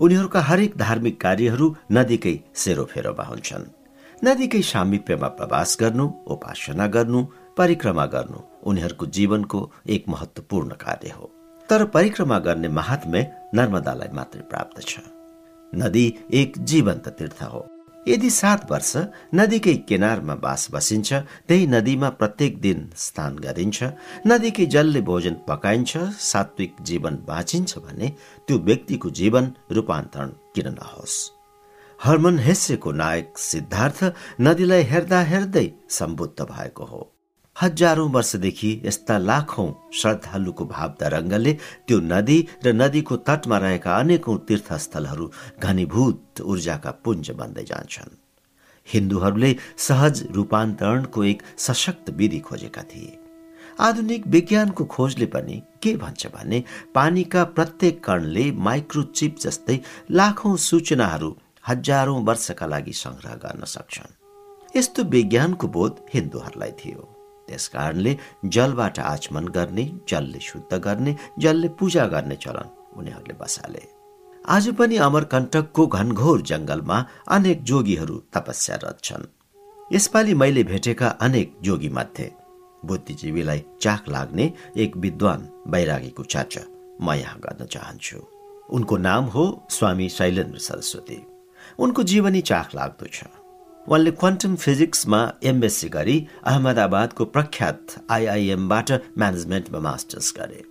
उनीहरूका 0.00 0.40
हरेक 0.40 0.76
धार्मिक 0.76 1.20
कार्यहरू 1.20 1.76
नदीकै 1.92 2.36
सेरोफेरोमा 2.54 3.24
हुन्छन्। 3.24 3.81
नदीकै 4.22 4.62
सामिप्यमा 4.62 5.28
प्रवास 5.28 5.70
गर्नु 5.80 6.04
उपासना 6.32 6.86
गर्नु 6.86 7.20
परिक्रमा 7.58 8.04
गर्नु 8.06 8.38
उनीहरूको 8.70 9.06
जीवनको 9.06 9.60
एक 9.94 10.02
महत्वपूर्ण 10.08 10.70
कार्य 10.84 11.10
हो। 11.10 11.26
तर 11.68 11.84
परिक्रमा 11.94 12.38
गर्ने 12.38 12.68
महात्म्य 12.68 13.20
नर्मदालाई 13.54 14.10
मात्रै 14.14 14.42
प्राप्त 14.42 14.76
छ। 14.80 14.92
नदी 15.72 16.04
एक 16.32 16.58
जीवन्त 16.70 17.08
तीर्थ 17.18 17.42
हो। 17.42 17.66
यदि 18.08 18.30
सात 18.30 18.70
वर्ष 18.70 18.92
नदीकै 19.34 19.76
किनारमा 19.90 20.34
बास 20.46 20.68
बसिन्छ 20.72 21.12
त्यही 21.48 21.66
नदीमा 21.66 22.08
प्रत्येक 22.22 22.60
दिन 22.60 22.78
स्नान 22.96 23.32
गरिन्छ 23.44 23.78
नदीकै 24.26 24.66
जलले 24.66 25.00
भोजन 25.10 25.34
पकाइन्छ 25.50 25.92
सात्विक 26.30 26.82
जीवन 26.88 27.14
बाँचिन्छ 27.26 27.78
भने 27.78 28.08
त्यो 28.46 28.58
व्यक्तिको 28.70 29.10
जीवन 29.20 29.44
रूपान्तरण 29.70 30.28
किन 30.54 30.68
नहोस्। 30.78 31.41
हर्मन 32.04 32.38
हेस्सेको 32.38 32.90
नायक 32.92 33.38
सिद्धार्थ 33.38 33.98
नदीलाई 34.40 34.82
हेर्दा 34.82 35.20
हेर्दै 35.22 35.66
सम्बुद्ध 35.88 36.42
भएको 36.42 36.84
हो। 36.84 37.00
हजारौं 37.56 38.08
वर्षदेखि 38.10 38.70
यस्ता 38.84 39.18
लाखौं 39.18 39.66
श्रद्धालुको 39.98 40.64
भाव 40.64 40.96
तरङ्गले 41.00 41.52
त्यो 41.86 41.98
नदी 42.12 42.38
र 42.64 42.72
नदीको 42.72 43.16
तटमा 43.28 43.58
रहेका 43.64 43.96
अनेकौं 43.96 44.36
तीर्थस्थलहरू 44.48 45.30
घनीभूत 45.62 46.40
ऊर्जाका 46.40 46.90
पुञ्ज 47.04 47.30
बन्दै 47.38 47.64
जान्छन्। 47.64 48.18
हिन्दूहरूले 48.86 49.52
सहज 49.86 50.24
रूपान्तरणको 50.34 51.24
एक 51.24 51.42
सशक्त 51.66 52.10
विधि 52.18 52.40
खोजेका 52.48 52.82
थिए। 52.90 53.18
आधुनिक 53.80 54.26
विज्ञानको 54.26 54.84
खोजले 54.96 55.26
पनि 55.36 55.62
के 55.82 55.94
भन्छ 56.02 56.26
भने 56.34 56.62
पानीका 56.94 57.44
प्रत्येक 57.56 58.04
कणले 58.04 58.50
माइक्रोचिप 58.66 59.38
जस्तै 59.46 59.80
लाखौं 60.18 60.56
सूचनाहरू 60.68 61.32
हजारौं 61.68 62.24
वर्षका 62.24 62.66
लागि 62.66 62.92
संग्रह 62.92 63.34
गर्न 63.34 63.64
सक्छन्। 63.64 64.76
यस्तो 64.76 65.02
विज्ञानको 65.04 65.68
बोध 65.68 66.00
हिन्दूहरूलाई 66.14 66.70
थियो। 66.70 67.02
त्यसकारणले 67.48 68.18
जलबाट 68.44 68.98
आचमन 68.98 69.48
गर्ने 69.48 69.84
जलले 70.08 70.40
शुद्ध 70.40 70.74
गर्ने 70.74 71.16
जलले 71.38 71.68
पूजा 71.68 72.06
गर्ने 72.06 72.36
चलन 72.36 72.68
उनीहरूले 72.96 73.34
बसाले। 73.40 73.82
आज 74.44 74.68
पनि 74.68 74.96
अमरकण्टकको 74.96 75.86
घनघोर 75.86 76.40
जंगलमा 76.42 77.06
अनेक 77.28 77.62
जोगीहरू 77.62 78.16
तपस्यारत 78.32 78.98
छन्। 79.04 79.26
यसपालि 79.92 80.34
मैले 80.34 80.62
भेटेका 80.64 81.08
अनेक 81.08 81.56
जोगी 81.62 81.88
मध्ये 81.88 82.30
बुद्धिजीवीलाई 82.84 83.64
चाख 83.80 84.08
लाग्ने 84.08 84.52
एक 84.76 84.96
विद्वान 84.96 85.48
वैरागीको 85.66 86.22
चर्चा 86.24 86.62
म 87.00 87.12
यहाँ 87.12 87.38
गर्न 87.38 87.66
चाहन्छु। 87.66 88.18
उनको 88.70 88.96
नाम 88.96 89.24
हो 89.24 89.66
स्वामी 89.70 90.08
शैलेन्द्र 90.08 90.58
सरस्वती। 90.58 91.26
उनको 91.78 92.02
जीवनी 92.02 92.40
चाख 92.40 92.74
लाग्दो 92.74 93.06
छ। 93.06 93.24
उनले 93.86 94.10
क्वान्टम 94.10 94.56
फिजिक्समा 94.56 95.20
एमएससी 95.42 95.88
गरी 95.88 96.16
अहमदाबादको 96.46 97.24
प्रख्यात 97.24 97.94
आइआइएमबाट 98.10 98.90
म्यानेजमेन्टमा 99.18 99.80
मास्टर्स 99.80 100.32
गरे। 100.38 100.62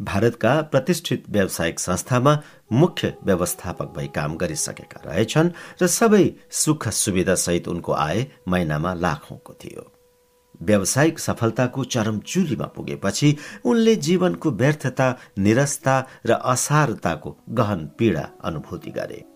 भारतका 0.00 0.60
प्रतिष्ठित 0.62 1.24
व्यावसायिक 1.30 1.78
संस्थामा 1.78 2.32
मुख्य 2.72 3.14
व्यवस्थापक 3.24 3.92
भई 3.96 4.06
काम 4.14 4.36
गरिसकेका 4.36 5.00
रहेछन् 5.06 5.50
र 5.82 5.86
सबै 5.86 6.24
सुख 6.50 6.88
सुविधा 6.88 7.34
सहित 7.34 7.68
उनको 7.68 7.92
आय 7.92 8.26
महिनामा 8.48 8.94
लाखौंको 8.94 9.52
थियो। 9.52 9.92
व्यावसायिक 10.62 11.18
सफलताको 11.18 11.84
चरम 11.84 12.18
चुलीमा 12.20 12.66
पुगेपछि 12.66 13.36
उनले 13.64 13.96
जीवनको 13.96 14.50
व्यर्थता 14.50 15.08
निरस्ता 15.38 16.06
र 16.26 16.32
असारताको 16.32 17.36
गहन 17.50 17.86
पीडा 17.98 18.28
अनुभूति 18.44 18.90
गरे। 18.90 19.29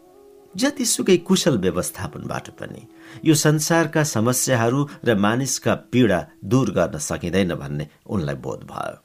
जतिसुकै 0.57 1.17
कुशल 1.29 1.59
व्यवस्थापनबाट 1.59 2.49
पनि 2.59 2.83
यो 3.25 3.35
संसारका 3.35 4.03
समस्याहरू 4.17 4.81
र 5.05 5.15
मानिसका 5.17 5.75
पीडा 5.93 6.21
दूर 6.45 6.71
गर्न 6.71 6.99
सकिँदैन 6.99 7.55
भन्ने 7.55 7.89
उनलाई 8.07 8.35
बोध 8.45 8.61
भयो। 8.71 8.97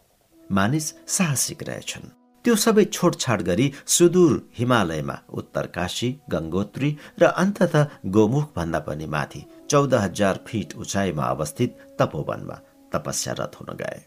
मानिस 0.52 0.86
साहसिक 1.08 1.64
रहेछन्। 1.64 2.08
त्यो 2.46 2.56
सबै 2.56 2.84
छोडछाड 2.96 3.42
गरी 3.42 3.66
सुदूर 3.86 4.34
हिमालयमा 4.58 5.16
उत्तरकाशी 5.40 6.10
गङ्गोत्री 6.32 6.90
र 7.22 7.24
अन्तत 7.44 7.76
गोमुख 8.16 8.48
भन्दा 8.56 8.80
पनि 8.80 9.06
माथि 9.06 9.42
चौध 9.70 9.94
हजार 9.94 10.40
फिट 10.48 10.76
उचाइमा 10.76 11.26
अवस्थित 11.36 11.72
तपोवनमा 12.00 12.58
तपस्यारत 12.94 13.52
हुन 13.60 13.76
गए। 13.76 14.00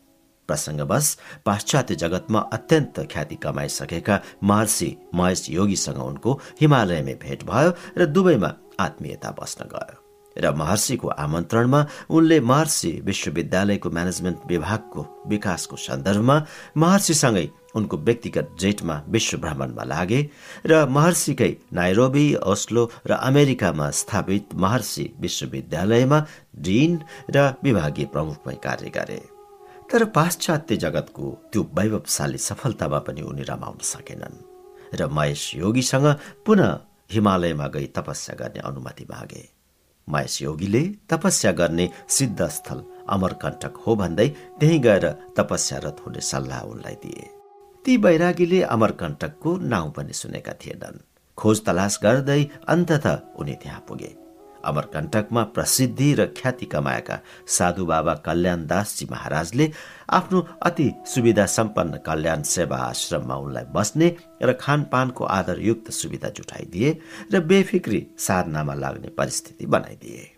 प्रसङ्गवश 0.48 1.16
पाश्चात्य 1.46 1.94
जगतमा 2.02 2.40
अत्यन्त 2.52 3.00
ख्याति 3.12 3.36
कमाइसकेका 3.44 4.20
महर्षि 4.44 4.90
महेश 5.14 5.46
योगीसँग 5.50 6.02
उनको 6.02 6.40
हिमालयमै 6.60 7.14
भेट 7.22 7.44
भयो 7.50 7.72
र 7.98 8.06
दुवैमा 8.06 8.50
आत्मीयता 8.80 9.30
बस्न 9.40 9.68
गयो। 9.74 9.96
र 10.36 10.50
महर्षिको 10.56 11.08
आमन्त्रणमा 11.08 11.80
उनले 12.10 12.38
महर्षि 12.40 12.90
विश्वविद्यालयको 13.04 13.90
म्यानेजमेन्ट 13.90 14.38
विभागको 14.48 15.00
विकासको 15.28 15.76
सन्दर्भमा 15.76 16.36
महर्षिसँगै 16.76 17.48
उनको 17.76 17.96
व्यक्तिगत 17.96 18.56
जेटमा 18.60 18.96
विश्व 19.08 19.38
भ्रमणमा 19.44 19.84
लागे 19.84 20.20
र 20.66 20.86
महर्षिकै 20.88 21.52
नाइरोबी 21.72 22.24
ओस्लो 22.52 22.88
र 23.06 23.12
अमेरिकामा 23.28 23.90
स्थापित 24.00 24.54
महर्षि 24.64 25.04
विश्वविद्यालयमा 25.20 26.24
डिन 26.64 26.98
र 27.36 27.52
विभागीय 27.64 28.06
प्रमुखमै 28.12 28.56
कार्य 28.64 28.90
गरे। 28.96 29.31
तर 29.92 30.04
पाश्चात्य 30.16 30.76
जगतको 30.76 31.30
त्यो 31.52 31.62
वैभवशाली 31.78 32.38
सफलतामा 32.38 32.98
पनि 33.06 33.22
उनी 33.30 33.42
रमाउन 33.48 33.78
सकेनन् 33.84 34.36
र 34.96 35.06
महेश 35.08 35.42
योगीसँग 35.54 36.06
पुनः 36.46 36.78
हिमालयमा 37.12 37.66
गई 37.74 37.86
तपस्या 37.96 38.34
गर्ने 38.40 38.60
अनुमति 38.68 39.04
मागे। 39.10 39.42
महेश 40.08 40.40
योगीले 40.42 40.82
तपस्या 41.10 41.52
गर्ने 41.52 41.88
सिद्ध 42.08 42.48
स्थल 42.48 42.82
अमरकण्टक 43.08 43.76
हो 43.86 43.96
भन्दै 43.96 44.28
त्यही 44.60 44.78
गएर 44.78 45.06
तपस्यारत 45.36 46.02
हुने 46.06 46.20
सल्लाह 46.30 46.60
उनलाई 46.72 46.96
दिए। 47.04 47.28
ती 47.84 47.98
बैरागीले 47.98 48.62
अमरकण्टकको 48.74 49.56
नाउँ 49.72 49.92
पनि 49.92 50.12
सुनेका 50.12 50.52
थिएनन्। 50.62 51.04
खोज 51.38 51.64
तलास 51.64 52.00
गर्दै 52.02 52.42
अन्तत 52.68 53.06
उनी 53.36 53.54
त्यहाँ 53.62 53.84
पुगे। 53.88 54.21
अमरकण्टकमा 54.64 55.42
प्रसिद्धि 55.54 56.12
र 56.14 56.26
ख्याति 56.36 56.66
कमाएका 56.66 57.18
साधु 57.46 57.86
बाबा 57.86 58.14
कल्याण 58.26 58.66
दासजी 58.66 59.06
महाराजले 59.10 59.70
आफ्नो 60.10 60.40
अति 60.62 60.90
सुविधा 61.06 61.46
सम्पन्न 61.46 61.98
कल्याण 62.06 62.42
सेवा 62.42 62.76
आश्रममा 62.76 63.36
उनलाई 63.36 63.64
बस्ने 63.74 64.16
र 64.42 64.52
खानपानको 64.52 65.24
आधारयुक्त 65.24 65.90
सुविधा 65.90 66.28
जुटाइदिए 66.28 66.98
र 67.32 67.40
बेफिक्री 67.40 68.06
साधनामा 68.18 68.74
लाग्ने 68.74 69.08
परिस्थिति 69.08 69.66
बनाइदिए। 69.66 70.30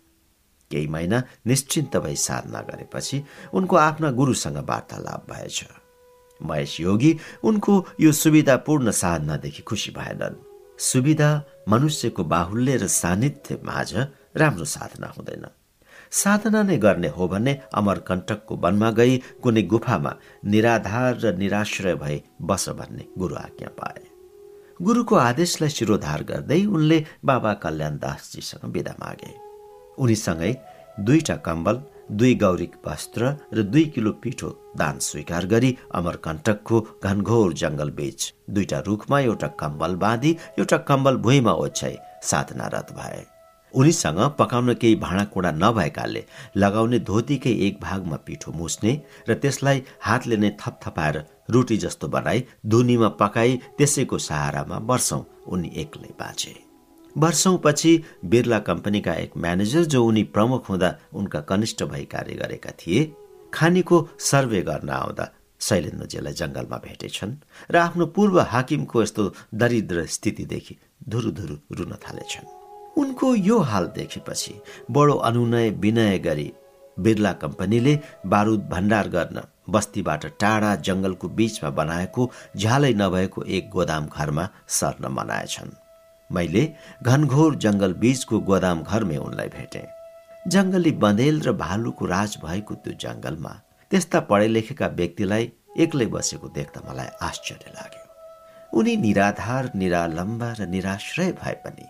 केही 0.71 0.87
महिना 0.87 1.23
निश्चिन्त 1.47 1.97
भई 1.97 2.15
साधना 2.15 2.61
गरेपछि 2.61 3.23
उनको 3.53 3.75
आफ्ना 3.75 4.11
गुरुसँग 4.11 4.57
वार्तालाप 4.69 5.25
भएछ। 5.31 5.65
महेश 6.41 6.79
योगी 6.79 7.17
उनको 7.43 7.73
यो 7.99 8.11
सुविधापूर्ण 8.11 8.91
साधनादेखि 8.91 9.63
खुसी 9.63 9.91
भएनन्। 9.91 10.35
सुविधा 10.79 11.29
मनुष्यको 11.67 12.23
बाहुल्य 12.23 12.77
र 12.77 12.87
सान्निध्य 12.87 13.59
माझ 13.63 13.93
राम्रो 14.37 14.65
साधना 14.65 15.07
हुँदैन। 15.07 15.45
साधना 16.11 16.61
नै 16.63 16.77
गर्ने 16.77 17.07
हो 17.07 17.27
भने 17.27 17.53
अमरकण्टकको 17.73 18.55
वनमा 18.55 18.89
गई 18.91 19.17
कुनै 19.43 19.61
गुफामा 19.63 20.13
निराधार 20.45 21.19
र 21.19 21.35
निराश्रय 21.37 21.95
भए 21.95 22.21
बस 22.41 22.69
भन्ने 22.69 23.05
गुरु 23.17 23.35
आज्ञा 23.35 23.69
पाए। 23.79 24.03
गुरुको 24.81 25.15
आदेशलाई 25.15 25.69
शिरोधार 25.69 26.23
गर्दै 26.23 26.61
उनले 26.65 26.97
बाबा 27.25 27.53
कल्याण 27.63 27.97
दासजीसँग 27.97 28.65
विदा 28.65 28.95
मागे। 28.99 29.33
उनीसँगै 29.97 30.53
दुईटा 30.99 31.35
कम्बल 31.37 31.81
दुई 32.11 32.33
गौरिक 32.35 32.75
वस्त्र 32.87 33.35
र 33.53 33.61
दुई 33.63 33.83
किलो 33.95 34.11
पिठो 34.23 34.49
दान 34.77 34.99
स्वीकार 34.99 35.45
गरी 35.45 35.77
अमरकण्टकको 35.95 36.81
घनघोर 37.03 37.53
जंगल 37.53 37.89
बीच 37.91 38.33
दुईटा 38.49 38.79
रुखमा 38.87 39.19
एउटा 39.19 39.47
कम्बल 39.59 39.95
बाँधी 39.95 40.37
एउटा 40.59 40.77
कम्बल 40.89 41.17
भुइँमा 41.17 41.53
ओछ्याई 41.53 41.97
साधनारत 42.23 42.91
भए। 42.97 43.25
उनीसँग 43.73 44.19
पकाउन 44.39 44.73
केही 44.73 44.95
भाँडाकुँडा 44.95 45.51
नभएकाले 45.51 46.23
लगाउने 46.57 46.99
धोतीकै 46.99 47.53
एक 47.67 47.79
भागमा 47.81 48.17
पिठो 48.25 48.51
मुस्ने 48.51 48.93
र 49.29 49.33
त्यसलाई 49.35 49.83
हातले 50.01 50.37
नै 50.37 50.51
थपथपाएर 50.61 51.23
रोटी 51.49 51.77
जस्तो 51.77 52.07
बनाई 52.07 52.45
धुनीमा 52.65 53.09
पकाई 53.21 53.59
त्यसैको 53.77 54.17
सहारामा 54.17 54.77
वर्षौं 54.91 55.21
उनी 55.47 55.71
एक्लै 55.75 56.13
बाँचे। 56.19 56.64
वर्षौंपछि 57.17 58.03
बिरला 58.25 58.59
कम्पनीका 58.59 59.13
एक 59.13 59.37
म्यानेजर 59.37 59.83
जो 59.83 60.05
उनी 60.05 60.23
प्रमुख 60.23 60.69
हुँदा 60.69 60.95
उनका 61.13 61.39
कनिष्ठ 61.41 61.83
भई 61.83 62.03
कार्य 62.05 62.33
गरेका 62.33 62.71
थिए 62.71 63.13
खानीको 63.53 64.07
सर्वे 64.19 64.61
गर्न 64.61 64.89
आउँदा 64.89 65.29
शैलेन्द्रजीलाई 65.59 66.33
जंगलमा 66.33 66.77
भेटेछन् 66.77 67.35
र 67.71 67.77
आफ्नो 67.77 68.05
पूर्व 68.05 68.39
हाकिमको 68.39 69.03
यस्तो 69.03 69.23
दरिद्र 69.53 70.05
स्थितिदेखि 70.05 70.75
धुरुधुरु 71.09 71.55
रुन 71.75 71.95
थालेछन्। 72.03 72.51
उनको 72.97 73.35
यो 73.35 73.59
हाल 73.59 73.85
देखेपछि 73.95 74.53
बडो 74.91 75.15
अनुनय 75.29 75.69
विनय 75.69 76.17
गरी 76.17 76.51
बिरला 76.99 77.31
कम्पनीले 77.33 77.99
बारुद 78.25 78.67
भण्डार 78.71 79.07
गर्न 79.07 79.41
बस्तीबाट 79.69 80.25
टाढा 80.39 80.75
जंगलको 80.75 81.29
बीचमा 81.29 81.69
बनाएको 81.69 82.31
झ्यालै 82.57 82.93
नभएको 82.93 83.43
एक 83.43 83.69
गोदाम 83.69 84.07
घरमा 84.07 84.49
सर्न 84.67 85.11
मनाएछन्। 85.11 85.84
मैले 86.29 86.63
घनघोर 87.03 87.55
जंगल 87.55 87.93
बीचको 87.93 88.39
गोदाम 88.39 88.81
घरमै 88.83 89.17
उनलाई 89.17 89.49
भेटे। 89.49 89.83
जंगली 90.45 90.91
बँदेल 90.91 91.41
र 91.41 91.51
भालुको 91.53 92.05
राज 92.05 92.37
भएको 92.43 92.75
त्यो 92.75 92.93
जंगलमा 93.01 93.53
त्यस्ता 93.91 94.19
पढे 94.29 94.47
लेखेका 94.47 94.87
व्यक्तिलाई 94.87 95.51
एक्लै 95.79 96.05
बसेको 96.05 96.47
देख्दा 96.57 96.81
मलाई 96.89 97.09
आश्चर्य 97.21 97.71
लाग्यो। 97.75 98.03
उनी 98.79 98.95
निराधार 98.97 99.71
निरालम्बा 99.75 100.51
र 100.59 100.65
निराश्रय 100.67 101.31
भए 101.43 101.53
पनि 101.65 101.87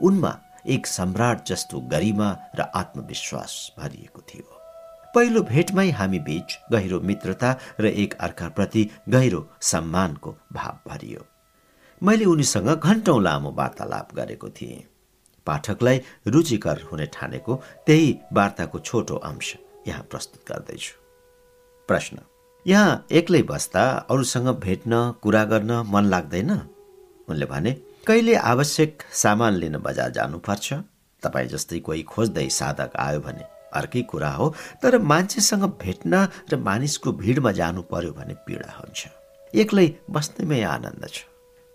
उनमा 0.00 0.32
एक 0.66 0.86
सम्राट 0.86 1.44
जस्तो 1.46 1.80
गरिमा 1.92 2.28
र 2.58 2.70
आत्मविश्वास 2.74 3.52
भरिएको 3.78 4.20
थियो। 4.30 4.48
पहिलो 5.14 5.42
भेटमै 5.42 5.90
हामी 5.90 6.18
बीच 6.18 6.58
गहिरो 6.72 7.00
मित्रता 7.00 7.56
र 7.80 7.86
एक 8.02 8.14
अर्काप्रति 8.20 8.88
गहिरो 9.08 9.46
सम्मानको 9.60 10.34
भाव 10.52 10.78
भरियो। 10.88 11.26
मैले 12.04 12.24
उनीसँग 12.24 12.68
घन्टौं 12.76 13.22
लामो 13.22 13.50
वार्तालाप 13.56 14.08
गरेको 14.14 14.48
थिएँ। 14.50 14.84
पाठकलाई 15.46 16.00
रुचिकर 16.26 16.80
हुने 16.90 17.06
ठानेको 17.14 17.54
त्यही 17.86 18.08
वार्ताको 18.32 18.78
छोटो 18.78 19.14
अंश 19.28 19.54
यहाँ 19.86 20.02
प्रस्तुत 20.10 20.40
गर्दैछु। 20.48 20.92
प्रश्न 21.88 22.18
यहाँ 22.66 23.06
एक्लै 23.10 23.42
बस्दा 23.48 23.82
अरूसँग 24.10 24.48
भेट्न 24.60 24.92
कुरा 25.22 25.44
गर्न 25.44 25.72
मन 25.88 26.04
लाग्दैन? 26.04 26.50
उनले 27.28 27.46
भने 27.46 27.72
कहिले 28.06 28.34
आवश्यक 28.52 29.02
सामान 29.12 29.54
लिन 29.54 29.76
बजार 29.80 30.10
जानुपर्छ? 30.12 30.68
तपाईँ 31.22 31.48
जस्तै 31.48 31.78
कोही 31.80 32.02
खोज्दै 32.04 32.48
साधक 32.52 32.96
आयो 33.00 33.20
भने 33.20 33.44
अर्कै 33.72 34.02
कुरा 34.12 34.30
हो 34.30 34.54
तर 34.82 34.98
मान्छेसँग 35.02 35.64
भेट्न 35.80 36.28
र 36.52 36.56
मानिसको 36.60 37.12
भिडमा 37.12 37.52
जानु 37.52 37.82
पर्यो 37.88 38.12
भने 38.12 38.34
पीडा 38.44 38.70
हुन्छ। 38.78 39.00
एक्लै 39.54 39.86
बस्दैमै 40.10 40.62
आनन्द 40.62 41.04
छ। 41.08 41.24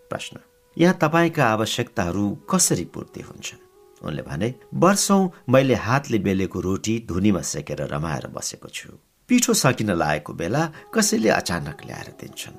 प्रश्न। 0.10 0.40
यहाँ 0.78 0.98
तपाईँका 1.02 1.46
आवश्यकताहरू 1.46 2.26
कसरी 2.50 2.86
पूर्ति 2.94 3.22
हुन्छन् 3.22 3.68
उनले 4.02 4.22
भने 4.22 4.54
वर्षौं 4.74 5.30
मैले 5.50 5.76
हातले 5.76 6.18
बेलेको 6.20 6.60
रोटी 6.60 6.94
धुनीमा 7.08 7.42
सेकेर 7.42 7.82
रमाएर 7.88 8.28
बसेको 8.28 8.70
छु। 8.70 8.90
पिठो 9.30 9.54
सकिन 9.54 9.92
लागेको 9.94 10.34
बेला 10.34 10.62
कसैले 10.94 11.30
अचानक 11.30 11.86
ल्याएर 11.86 12.10
दिन्छन्। 12.22 12.56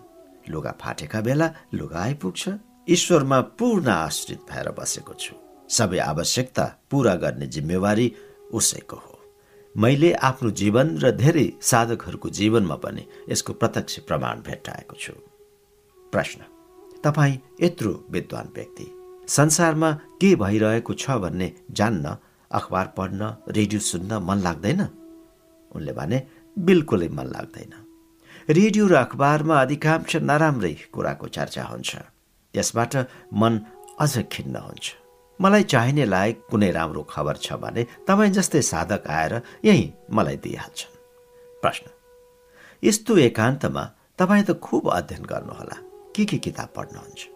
लुगा 0.51 0.73
फाटेका 0.81 1.21
बेला 1.21 1.49
लुगा 1.75 2.01
आइपुग्छ। 2.01 2.49
ईश्वरमा 2.89 3.41
पूर्ण 3.59 3.89
आश्रित 3.89 4.41
भएर 4.51 4.71
बसेको 4.71 5.15
छु। 5.15 5.35
सबै 5.71 5.99
आवश्यकता 5.99 6.65
पूरा 6.91 7.15
गर्ने 7.15 7.47
जिम्मेवारी 7.47 8.07
उसैको 8.53 8.97
हो। 8.97 9.19
मैले 9.75 10.13
आफ्नो 10.13 10.51
जीवन 10.51 10.97
र 10.99 11.11
धेरै 11.15 11.49
साधकहरूको 11.63 12.29
जीवनमा 12.29 12.77
पनि 12.77 13.07
यसको 13.29 13.53
प्रत्यक्ष 13.53 13.99
प्रमाण 13.99 14.43
भेट्टाएको 14.43 14.97
छु। 15.01 15.13
प्रश्न। 16.13 16.50
तपाईँ 17.05 17.39
यत्रो 17.61 18.07
विद्वान 18.11 18.49
व्यक्ति। 18.55 18.87
संसारमा 19.29 19.91
के 19.93 20.35
भइरहेको 20.37 20.95
छ 20.95 21.11
भन्ने 21.11 21.53
जान्न 21.71 22.17
अखबार 22.51 22.87
पढ्न 22.97 23.37
रेडियो 23.49 23.81
सुन्न 23.81 24.19
मन 24.23 24.39
लाग्दैन? 24.41 24.81
उनले 25.73 25.93
भने 25.93 26.27
बिल्कुलै 26.59 27.09
मन 27.09 27.27
लाग्दैन। 27.27 27.73
रेडियो 28.49 28.87
र 28.87 28.95
अखबारमा 28.95 29.61
अधिकांश 29.61 30.17
नराम्रै 30.17 30.75
कुराको 30.93 31.27
चर्चा 31.29 31.65
हुन्छ। 31.65 31.91
त्यसबाट 32.55 32.97
मन 33.33 33.61
अझ 34.01 34.13
खिन्न 34.33 34.57
हुन्छ। 34.57 34.87
मलाई 35.41 35.63
चाहिने 35.63 36.05
लायक 36.05 36.37
कुनै 36.51 36.71
राम्रो 36.71 37.03
खबर 37.03 37.37
छ 37.37 37.53
भने 37.53 37.87
तपाईँ 38.07 38.31
जस्तै 38.31 38.63
साधक 38.63 39.07
आएर 39.09 39.43
यही 39.65 39.93
मलाई 40.13 40.37
दिइहाल्छन्। 40.37 40.97
प्रश्न। 41.63 41.87
यस्तो 42.85 43.17
एकान्तमा 43.17 43.85
तपाईँ 44.19 44.45
त 44.45 44.51
खुब 44.61 44.91
अध्ययन 44.91 45.25
गर्नुहोला। 45.25 45.90
के 46.17 46.25
के 46.25 46.39
किताब 46.39 46.69
पढ्नुहुन्छ 46.77 47.27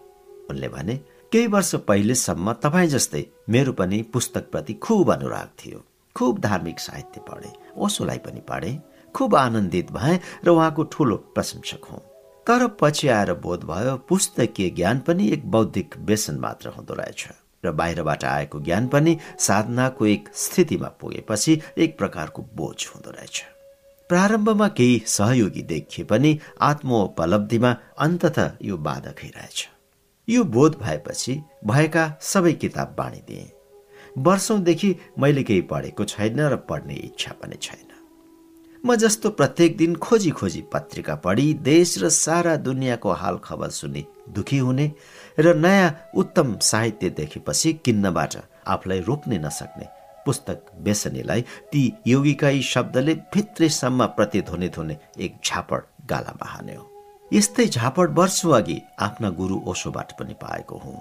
उनले 0.49 0.69
भने 0.69 0.95
केही 1.31 1.47
वर्ष 1.47 1.75
पहिलेसम्म 1.87 2.53
तपाईँ 2.63 2.89
जस्तै 2.89 3.25
मेरो 3.49 3.73
पनि 3.73 4.01
पुस्तकप्रति 4.13 4.73
खुब 4.73 5.11
अनुराग 5.13 5.49
थियो। 5.59 5.83
खुब 6.15 6.39
धार्मिक 6.39 6.79
साहित्य 6.79 7.21
पढे 7.29 7.51
ओसोलाई 7.77 8.17
पनि 8.17 8.41
पढे। 8.49 8.77
खुब 9.15 9.35
आनन्दित 9.35 9.91
भए 9.91 10.19
र 10.45 10.49
उहाँको 10.49 10.83
ठुलो 10.83 11.15
प्रशंसक 11.35 11.85
हुँ। 11.91 11.99
तर 12.47 12.67
पछि 12.81 13.07
आएर 13.07 13.33
बोध 13.33 13.63
भयो 13.63 13.95
पुस्तकीय 14.09 14.69
ज्ञान 14.69 14.99
पनि 14.99 15.29
एक 15.29 15.49
बौद्धिक 15.51 15.97
व्यसन 15.97 16.39
मात्र 16.39 16.69
हुँदो 16.69 16.93
रहेछ। 16.93 17.27
र 17.65 17.71
बाहिरबाट 17.71 18.23
आएको 18.23 18.59
ज्ञान 18.59 18.87
पनि 18.87 19.17
साधनाको 19.39 20.05
एक 20.05 20.29
स्थितिमा 20.35 20.87
पुगेपछि 21.01 21.61
एक 21.77 21.97
प्रकारको 21.97 22.45
बोझ 22.55 22.87
हुँदो 22.87 23.11
रहेछ। 23.11 23.43
प्रारम्भमा 24.09 24.67
केही 24.67 25.01
सहयोगी 25.07 25.61
देखिए 25.61 26.05
पनि 26.05 26.39
आत्मोपलब्धिमा 26.61 27.75
अन्तत 27.99 28.39
यो 28.61 28.77
बाधकै 28.77 29.27
रहेछ 29.27 29.67
यो 30.29 30.43
बोध 30.43 30.77
भएपछि 30.81 31.41
भएका 31.65 32.03
सबै 32.21 32.53
किताब 32.53 32.95
बाँडिदिए 32.97 33.51
वर्षौंदेखि 34.17 34.95
मैले 35.19 35.43
केही 35.43 35.61
पढेको 35.61 36.05
छैन 36.05 36.39
र 36.39 36.55
पढ्ने 36.69 36.93
इच्छा 36.93 37.31
पनि 37.31 37.57
छैन। 37.61 37.89
म 38.85 38.95
जस्तो 38.95 39.29
प्रत्येक 39.29 39.77
दिन 39.77 39.95
खोजी 39.95 40.29
खोजी 40.29 40.61
पत्रिका 40.73 41.15
पढी 41.15 41.53
देश 41.53 41.97
र 42.03 42.09
सारा 42.09 42.55
दुनियाँको 42.55 43.11
हाल 43.11 43.37
खबर 43.43 43.69
सुनि 43.69 44.05
दुखी 44.29 44.57
हुने 44.57 44.91
र 45.39 45.55
नयाँ 45.55 45.95
उत्तम 46.15 46.57
साहित्य 46.61 47.09
देखेपछि 47.09 47.73
किन्नबाट 47.85 48.35
आफूलाई 48.67 48.99
रोक्नै 48.99 49.37
नसक्ने 49.37 49.94
पुस्तक 50.25 50.71
बेसनीलाई 50.83 51.41
ती 51.71 51.81
योगिकाई 52.07 52.61
शब्दले 52.73 53.13
भित्रैसम्म 53.33 54.05
प्रतिध्वनित 54.17 54.77
हुने 54.77 54.97
एक 55.19 55.39
झापड 55.45 55.81
गालामा 56.09 56.47
हान्यो 56.49 56.91
यस्तै 57.31 57.65
झापड 57.67 58.17
वर्षौँ 58.19 58.53
अघि 58.55 58.81
आफ्ना 58.99 59.29
गुरु 59.39 59.61
ओसोबाट 59.67 60.11
पनि 60.19 60.33
पाएको 60.41 60.77
हुँ। 60.77 60.99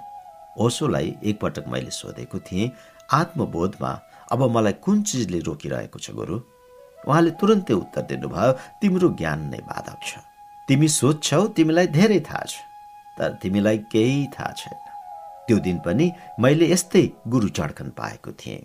ओसोलाई 0.64 1.14
एकपटक 1.24 1.64
मैले 1.68 1.90
सोधेको 1.90 2.38
थिएँ 2.38 2.70
आत्मबोधमा 3.12 3.90
अब 4.32 4.42
मलाई 4.50 4.72
कुन 4.84 5.02
चिजले 5.02 5.38
रोकिरहेको 5.38 5.98
छ 5.98 6.10
गुरु? 6.10 6.40
उहाँले 7.08 7.30
तुरन्तै 7.40 7.74
उत्तर 7.74 8.02
दिनुभयो 8.08 8.52
तिम्रो 8.80 9.08
ज्ञान 9.18 9.40
नै 9.50 9.58
बाधक 9.68 9.98
छ। 10.02 10.18
तिमी 10.68 10.88
सोध्छौ 10.88 11.46
तिमीलाई 11.56 11.86
धेरै 11.96 12.20
थाहा 12.28 12.44
छ 12.44 12.54
तर 13.18 13.32
तिमीलाई 13.42 13.78
केही 13.92 14.26
थाहा 14.36 14.52
छैन। 14.52 14.78
त्यो 15.46 15.58
दिन 15.66 15.78
पनि 15.86 16.06
मैले 16.40 16.70
यस्तै 16.72 17.04
गुरु 17.28 17.48
चड्कन 17.48 17.88
पाएको 17.98 18.32
थिएँ। 18.32 18.62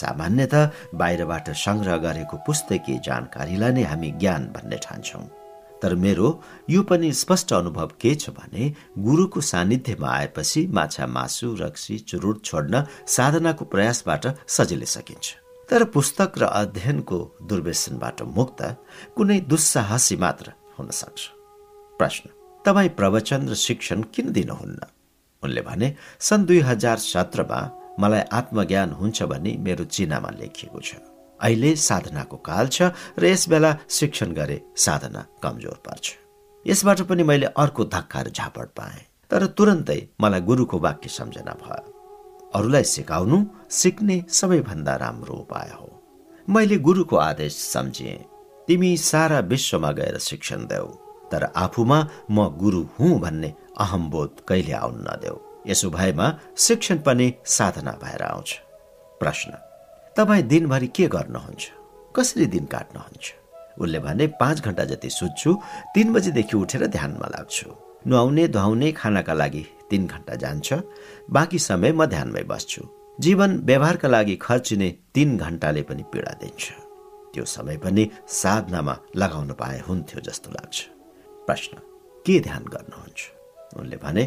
सामान्यत 0.00 0.54
बाहिरबाट 1.00 1.46
सङ्ग्रह 1.64 1.96
गरेको 2.06 2.36
पुस्तकीय 2.46 2.98
जानकारीलाई 3.06 3.72
नै 3.72 3.84
हामी 3.90 4.10
ज्ञान 4.20 4.42
भन्ने 4.54 4.78
ठान्छौँ। 4.86 5.26
तर 5.82 5.94
मेरो 6.00 6.28
यो 6.70 6.82
पनि 6.88 7.12
स्पष्ट 7.12 7.52
अनुभव 7.52 7.90
के 8.00 8.14
छ 8.14 8.30
भने 8.32 8.64
गुरुको 9.06 9.40
सान्निध्यमा 9.52 10.08
आएपछि 10.08 10.60
माछा 10.76 11.06
मासु 11.06 11.48
रक्सी 11.60 11.98
चुरुट 12.08 12.44
छोड्न 12.44 12.74
साधनाको 13.16 13.64
प्रयासबाट 13.72 14.24
सजिलै 14.48 14.88
सकिन्छ। 14.96 15.26
तर 15.68 15.84
पुस्तक 15.92 16.38
र 16.40 16.44
अध्ययनको 16.62 17.18
दुर्व्यसनबाट 17.48 18.22
मुक्त 18.36 18.60
कुनै 19.16 19.38
दुस्साहसी 19.50 20.16
मात्र 20.24 20.46
हुन 20.78 20.88
सक्छ। 20.90 21.20
प्रश्न 22.00 22.24
तपाईँ 22.64 22.96
प्रवचन 22.98 23.48
र 23.48 23.54
शिक्षण 23.54 24.02
किन 24.14 24.32
दिनुहुन्न? 24.32 24.80
उनले 25.42 25.62
भने 25.68 25.88
सन् 26.20 26.46
दुई 26.48 26.60
हजार 26.64 26.98
सत्रमा 27.12 27.60
मलाई 28.00 28.20
आत्मज्ञान 28.32 28.90
हुन्छ 28.92 29.22
भन्ने 29.22 29.56
मेरो 29.64 29.84
चिनामा 29.84 30.30
लेखिएको 30.40 30.80
छ। 30.80 30.90
अहिले 31.40 31.70
साधनाको 31.78 32.36
काल 32.46 32.66
छ 32.68 32.90
र 33.18 33.24
यस 33.26 33.48
बेला 33.48 33.70
शिक्षण 33.90 34.32
गरे 34.34 34.60
साधना 34.76 35.26
कमजोर 35.42 35.78
पर्छ। 35.86 36.04
यसबाट 36.66 37.00
पनि 37.08 37.22
मैले 37.22 37.46
अर्को 37.56 37.84
धक्का 37.94 38.20
र 38.22 38.28
झापड 38.30 38.68
पाएँ 38.78 39.02
तर 39.30 39.46
तुरन्तै 39.56 40.00
मलाई 40.20 40.40
गुरुको 40.40 40.78
वाक्य 40.78 41.08
सम्झना 41.08 41.54
भयो। 41.62 42.50
अरूलाई 42.54 42.84
सिकाउनु 42.84 43.38
सिक्ने 43.70 44.16
सबैभन्दा 44.28 44.94
राम्रो 44.96 45.34
उपाय 45.34 45.70
हो। 45.74 45.88
मैले 46.48 46.76
गुरुको 46.78 47.16
आदेश 47.16 47.54
सम्झिएँ 47.72 48.18
तिमी 48.68 48.96
सारा 48.96 49.38
विश्वमा 49.52 49.90
गएर 49.92 50.18
शिक्षण 50.18 50.66
देऊ 50.66 50.86
तर 51.32 51.44
आफूमा 51.56 51.98
म 52.30 52.48
गुरु 52.60 52.82
हुँ 52.96 53.18
भन्ने 53.20 53.54
अहमबोध 53.80 54.40
कहिले 54.48 54.72
आउन 54.72 55.04
नदेऊ। 55.08 55.38
यसो 55.66 55.90
भएमा 55.90 56.26
शिक्षण 56.58 56.98
पनि 56.98 57.32
साधना 57.46 57.92
भएर 58.02 58.22
आउँछ। 58.22 58.52
प्रश्न 59.20 59.50
तपाईँ 60.16 60.42
दिनभरि 60.42 60.88
के 60.88 61.06
गर्नुहुन्छ? 61.08 61.62
कसरी 62.16 62.46
दिन 62.46 62.64
काट्नुहुन्छ? 62.66 63.32
उसले 63.80 63.98
भने 63.98 64.26
पाँच 64.40 64.60
घन्टा 64.60 64.84
जति 64.84 65.10
सुत्छु 65.10 65.54
तिन 65.94 66.12
बजीदेखि 66.12 66.56
उठेर 66.56 66.86
ध्यानमा 66.86 67.28
लाग्छु। 67.28 67.70
नुहाउने 68.06 68.46
धुवाउने 68.48 68.92
खानाका 68.92 69.32
लागि 69.32 69.64
तिन 69.90 70.06
घन्टा 70.06 70.34
जान्छ 70.34 70.72
बाँकी 71.30 71.58
समय 71.58 71.92
म 71.92 72.06
ध्यानमै 72.06 72.42
बस्छु। 72.42 72.82
जीवन 73.20 73.58
व्यवहारका 73.64 74.08
लागि 74.08 74.36
खर्चिने 74.36 74.88
तिन 75.14 75.36
घन्टाले 75.38 75.82
पनि 75.82 76.02
पीडा 76.12 76.32
दिन्छ। 76.40 76.72
त्यो 77.34 77.44
समय 77.44 77.76
पनि 77.76 78.10
साधनामा 78.28 78.96
लगाउन 79.16 79.52
पाए 79.52 79.80
हुन्थ्यो 79.80 80.20
जस्तो 80.20 80.50
लाग्छ। 80.50 80.78
प्रश्न 81.46 81.78
के 82.26 82.40
ध्यान 82.40 82.64
गर्नुहुन्छ? 82.64 83.20
उनले 83.76 83.96
भने 83.96 84.24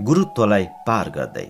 गुरुत्वलाई 0.00 0.64
पार 0.86 1.08
गर्दै 1.10 1.46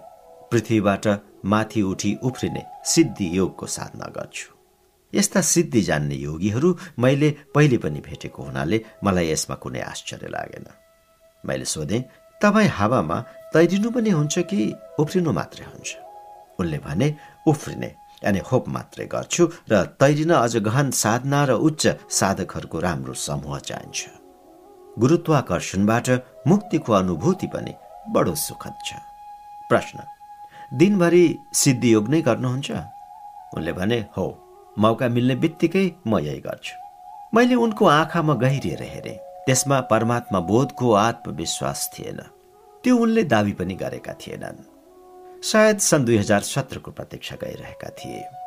पृथ्वीबाट 0.50 1.06
माथि 1.44 1.82
उठी 1.82 2.10
उफ्रिने 2.24 2.62
सिद्धि 2.84 3.26
योगको 3.38 3.66
साधना 3.66 4.06
गर्छु। 4.16 4.48
यस्ता 5.12 5.40
सिद्धि 5.40 5.80
जान्ने 5.82 6.14
योगीहरू 6.14 6.68
मैले 6.98 7.28
पहिले 7.54 7.78
पनि 7.78 8.00
भेटेको 8.00 8.42
हुनाले 8.42 8.78
मलाई 9.04 9.30
यसमा 9.30 9.56
कुनै 9.62 9.80
आश्चर्य 9.92 10.28
लागेन। 10.28 10.66
मैले 11.44 11.64
सोधेँ 11.64 12.02
तपाईँ 12.40 12.68
हावामा 12.68 13.18
तैरिनु 13.52 13.90
पनि 13.90 14.10
हुन्छ 14.10 14.38
कि 14.50 14.60
उफ्रिनु 15.00 15.32
मात्रै 15.32 15.64
हुन्छ? 15.64 15.88
उनले 16.60 16.78
भने 16.86 17.08
उफ्रिने 17.48 17.90
यानि 18.24 18.40
होप 18.48 18.68
मात्रै 18.68 19.06
गर्छु 19.06 19.44
र 19.70 19.74
तैरिन 20.00 20.32
अझ 20.44 20.56
गहन 20.68 20.90
साधना 21.02 21.40
र 21.44 21.52
उच्च 21.68 21.84
साधकहरूको 22.10 22.78
राम्रो 22.80 23.14
समूह 23.26 23.58
चाहिन्छ। 23.68 24.00
गुरुत्वाकर्षणबाट 24.98 26.08
मुक्तिको 26.48 26.92
अनुभूति 26.92 27.46
पनि 27.54 27.74
बडो 28.12 28.34
सुखद 28.34 28.74
छ 28.84 28.94
प्रश्न 29.68 29.98
दिनभरि 30.74 31.38
सिद्धियोग 31.52 32.08
नै 32.08 32.20
गर्नुहुन्छ? 32.22 32.70
उनले 33.56 33.72
भने 33.72 33.98
हो 34.16 34.26
मौका 34.78 35.08
मिल्ने 35.08 35.34
बित्तिकै 35.34 35.86
म 36.06 36.18
यही 36.18 36.40
गर्छु। 36.40 36.76
मैले 37.34 37.54
उनको 37.54 37.86
आँखामा 37.86 38.34
गहिरिएर 38.34 38.82
हेरेँ। 38.82 39.18
त्यसमा 39.46 39.80
परमात्मा 39.80 40.40
बोधको 40.40 40.92
आत्मविश्वास 40.92 41.90
थिएन। 41.98 42.20
त्यो 42.84 42.96
उनले 42.96 43.22
दावी 43.24 43.52
पनि 43.52 43.74
गरेका 43.74 44.12
थिएनन्। 44.12 44.64
सायद 45.42 45.78
सन् 45.78 46.04
दुई 46.04 46.16
हजार 46.16 46.40
सत्रको 46.40 46.90
प्रतीक्षा 46.90 47.36
गरिरहेका 47.36 47.90
थिए। 47.90 48.37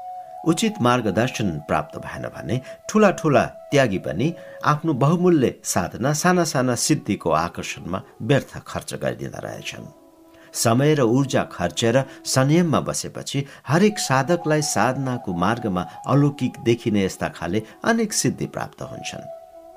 उचित 0.48 0.82
मार्गदर्शन 0.82 1.50
प्राप्त 1.68 1.98
भएन 1.98 2.28
भने 2.36 2.60
ठुला 2.90 3.10
ठुला 3.12 3.46
त्यागी 3.72 3.98
पनि 3.98 4.34
आफ्नो 4.66 4.94
बहुमूल्य 4.94 5.54
साधना 5.64 6.14
साना 6.14 6.44
साना 6.44 6.76
सिद्धिको 6.76 7.32
आकर्षणमा 7.32 8.02
व्यर्थ 8.22 8.58
खर्च 8.68 8.94
गरिदिँदा 8.94 9.40
रहेछन्। 9.40 9.86
समय 10.54 10.94
र 10.96 11.02
ऊर्जा 11.02 11.44
खर्चेर 11.52 12.04
संयममा 12.26 12.80
बसेपछि 12.80 13.46
हरेक 13.68 14.00
साधकलाई 14.00 14.62
साधनाको 14.62 15.34
मार्गमा 15.34 15.86
अलौकिक 16.08 16.60
देखिने 16.64 17.06
यस्ता 17.06 17.30
खाले 17.30 17.64
अनेक 17.84 18.14
सिद्धि 18.14 18.46
प्राप्त 18.46 18.82
हुन्छन्। 18.82 19.30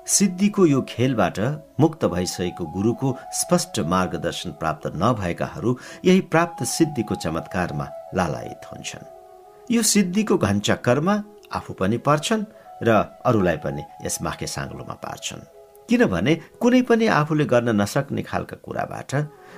सिद्धिको 0.07 0.65
यो 0.65 0.81
खेलबाट 0.89 1.39
मुक्त 1.79 2.05
भइसकेको 2.05 2.65
गुरुको 2.65 3.15
स्पष्ट 3.33 3.79
मार्गदर्शन 3.79 4.51
प्राप्त 4.51 4.91
नभएकाहरू 4.95 5.77
यही 6.05 6.21
प्राप्त 6.21 6.63
सिद्धिको 6.67 7.15
चमत्कारमा 7.15 7.89
लालायित 8.15 8.71
हुन्छन्। 8.71 9.14
यो 9.71 9.81
सिद्धिको 9.81 10.37
घनचक्करमा 10.37 11.13
आफू 11.57 11.73
पनि 11.73 11.97
पर्छन् 11.97 12.43
र 12.85 12.89
अरूलाई 13.25 13.57
पनि 13.65 13.81
यस 14.05 14.21
माखे 14.21 14.47
साङ्लोमा 14.47 14.95
पार्छन्। 15.01 15.41
किनभने 15.89 16.33
कुनै 16.61 16.81
पनि 16.89 17.05
आफूले 17.19 17.45
गर्न 17.45 17.69
नसक्ने 17.81 18.21
खालका 18.21 18.57
कुराबाट 18.65 19.11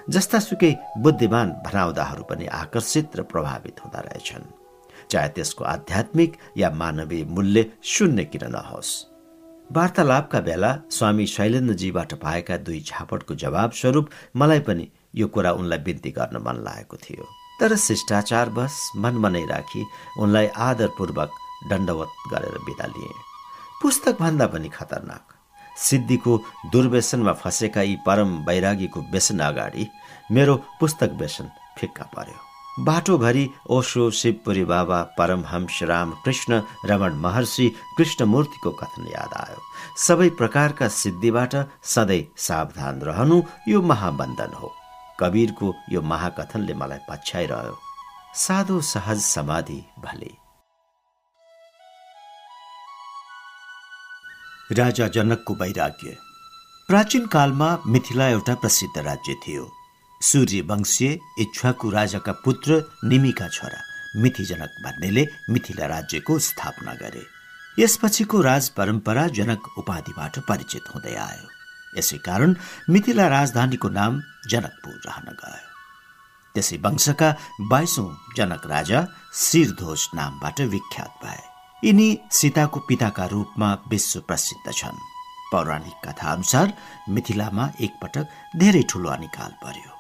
जस्तासुकै 0.10 0.72
बुद्धिमान 1.04 1.48
भनाउँदाहरू 1.66 2.24
पनि 2.24 2.46
आकर्षित 2.62 3.16
र 3.18 3.22
प्रभावित 3.32 3.76
हुँदा 3.84 4.00
रहेछन्। 4.08 4.46
चाहे 5.12 5.30
त्यसको 5.36 5.64
आध्यात्मिक 5.64 6.32
या 6.58 6.70
मानवीय 6.72 7.24
मूल्य 7.36 7.66
शून्य 7.84 8.24
किन 8.32 8.44
नहोस्। 8.56 8.92
वार्तालापका 9.76 10.40
बेला 10.40 10.72
स्वामी 10.90 11.26
शैलेन्द्रजीबाट 11.28 12.14
पाएका 12.24 12.58
दुई 12.58 12.80
झापटको 12.88 13.36
जवाब 13.36 13.72
स्वरूप 13.72 14.10
मलाई 14.36 14.60
पनि 14.68 14.88
यो 15.16 15.28
कुरा 15.28 15.52
उनलाई 15.52 15.80
बिन्ती 15.84 16.12
गर्न 16.12 16.40
मन 16.48 16.64
लागेको 16.64 16.98
थियो। 16.98 17.26
तर 17.60 17.76
शिष्टाचार 17.78 18.50
बस 18.50 18.92
मनमनै 18.96 19.46
राखी 19.46 19.86
उनलाई 20.20 20.48
आदरपूर्वक 20.68 21.32
दण्डवत 21.70 22.12
गरेर 22.32 22.58
बिदा 22.66 22.88
लिए। 22.88 23.14
पुस्तकभन्दा 23.82 24.48
पनि 24.48 24.70
खतरनाक। 24.70 25.34
सिद्धिको 25.78 26.38
दुर्व्यसनमा 26.72 27.34
फँसेका 27.34 27.82
यी 27.82 27.96
परम 28.06 28.30
वैरागीको 28.48 29.02
व्यसन 29.12 29.40
अगाडि 29.40 29.88
मेरो 30.32 30.56
पुस्तक 30.80 31.12
व्यसन 31.20 31.50
फिक्का 31.80 32.06
पर्यो। 32.16 32.46
बाटोभरि 32.86 33.50
ओशो 33.70 34.10
शिवपुरी 34.12 34.64
बाबा 34.66 35.02
परमहंस 35.18 35.80
राम 35.84 36.12
कृष्ण 36.26 36.62
रमण 36.86 37.14
महर्षि 37.22 37.68
कृष्णमूर्तिको 37.98 38.72
कथन 38.72 39.08
याद 39.08 39.34
आयो। 39.38 39.62
सबै 39.98 40.30
प्रकारका 40.40 40.88
सिद्धिबाट 40.88 41.56
सधैँ 41.94 42.28
सावधान 42.38 43.02
रहनु 43.02 43.42
यो 43.68 43.82
महाबन्धन 43.82 44.54
हो। 44.54 44.74
कवीरको 45.20 45.76
यो 45.92 46.02
महाकथनले 46.02 46.74
मलाई 46.74 47.00
पछ्याइरह्यो। 47.10 47.78
साधो 48.36 48.82
सहज 48.82 49.22
समाधि 49.22 49.80
भले। 50.00 50.32
राजा 54.78 55.08
जनकको 55.08 55.54
वैराग्य। 55.56 56.16
प्राचीन 56.90 57.26
कालमा 57.28 57.70
मिथिला 57.88 58.28
एउटा 58.28 58.56
प्रसिद्ध 58.56 58.98
राज्य 58.98 59.36
थियो। 59.48 59.70
सूर्य 60.22 60.62
वंशीय 60.62 61.18
इच्छुको 61.40 61.90
राजाका 61.90 62.32
पुत्र 62.46 62.84
निमिका 63.04 63.48
छोरा 63.48 63.82
मिथिजनक 64.22 64.78
भन्नेले 64.84 65.26
मिथिला 65.50 65.86
राज्यको 65.86 66.40
स्थापना 66.40 66.94
गरे। 66.94 67.26
यसपछिको 67.78 68.42
राज 68.42 68.70
परम्परा 68.70 69.28
जनक 69.38 69.78
उपाधिबाट 69.78 70.40
परिचित 70.40 70.96
हुँदै 70.96 71.16
आयो। 71.16 71.57
यसै 71.98 72.18
कारण 72.28 72.56
मिथिला 72.90 73.28
राजधानीको 73.28 73.90
नाम 74.00 74.22
जनकपुर 74.52 74.96
रहन 75.08 75.28
गयो। 75.42 75.66
त्यसै 76.56 76.78
वंशका 76.86 77.30
बाइसौं 77.72 78.08
जनक 78.38 78.64
राजा 78.74 79.00
शिरध्वज 79.44 80.02
नामबाट 80.18 80.58
विख्यात 80.74 81.14
भए। 81.24 81.44
यिनी 81.84 82.10
सीताको 82.38 82.80
पिताका 82.88 83.26
रूपमा 83.34 83.70
विश्व 83.92 84.20
प्रसिद्ध 84.30 84.68
छन्। 84.80 85.06
पौराणिक 85.52 85.98
कथा 86.06 86.32
अनुसार 86.32 86.68
मिथिलामा 87.16 87.66
एकपटक 87.86 88.26
धेरै 88.60 88.84
ठुलो 88.90 89.10
अनिकाल 89.10 89.52
पर्यो। 89.64 89.92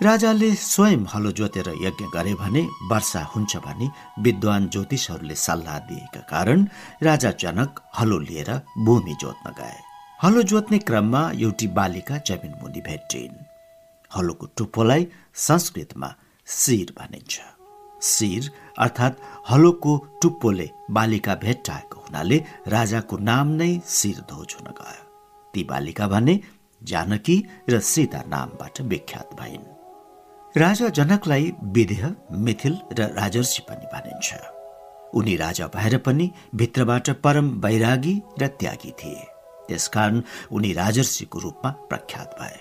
राजाले 0.00 0.50
स्वयं 0.60 1.02
हलो 1.12 1.30
जोतेर 1.38 1.68
यज्ञ 1.82 2.04
गरे 2.14 2.34
भने 2.34 2.62
वर्षा 2.90 3.22
हुन्छ 3.32 3.52
भनी 3.66 3.86
विद्वान 4.24 4.68
ज्योतिषहरूले 4.72 5.36
सल्लाह 5.46 5.78
दिएका 5.88 6.20
कारण 6.32 6.58
राजा 7.02 7.30
जनक 7.42 7.80
हलो 7.98 8.18
लिएर 8.18 8.50
भूमि 8.86 9.14
जोत्न 9.20 9.54
गए। 9.58 9.78
हलो 10.24 10.42
जोत्ने 10.42 10.78
क्रममा 10.78 11.20
एउटी 11.36 11.66
बालिका 11.68 12.16
जमिन 12.18 12.52
मुनि 12.60 12.80
भेटिन्। 12.80 13.32
हलोको 14.16 14.46
टुप्पोलाई 14.56 15.06
संस्कृतमा 15.34 16.08
शिर 16.48 16.92
भनिन्छ। 16.98 17.40
शिर 18.02 18.48
अर्थात् 18.78 19.20
हलोको 19.50 19.96
टुप्पोले 20.22 20.68
बालिका 20.90 21.34
भेट्टाएको 21.34 22.00
हुनाले 22.00 22.38
राजाको 22.68 23.16
नाम 23.18 23.48
नै 23.48 23.68
शिरध्वज 23.88 24.54
हुन 24.60 24.70
गयो। 24.80 25.04
ती 25.54 25.64
बालिका 25.64 26.08
भने 26.08 26.40
जानकी 26.82 27.36
र 27.70 27.80
सीता 27.80 28.22
नामबाट 28.26 28.80
विख्यात 28.80 29.36
भइन्। 29.40 29.68
राजा 30.56 30.88
जनकलाई 31.00 31.52
विदेह 31.76 32.14
मिथिल 32.38 32.80
र 32.92 33.10
राजर्षि 33.12 33.62
पनि 33.68 33.86
भनिन्छ। 33.92 34.34
उनी 35.14 35.36
राजा 35.36 35.66
भएर 35.76 35.98
पनि 35.98 36.30
भित्रबाट 36.54 37.10
परम 37.10 37.54
वैरागी 37.60 38.20
र 38.40 38.46
त्यागी 38.46 38.90
थिए। 38.90 39.33
त्यसकारण 39.68 40.22
उनी 40.52 40.72
राजर्षिको 40.72 41.38
रूपमा 41.38 41.70
प्रख्यात 41.70 42.36
भए। 42.40 42.60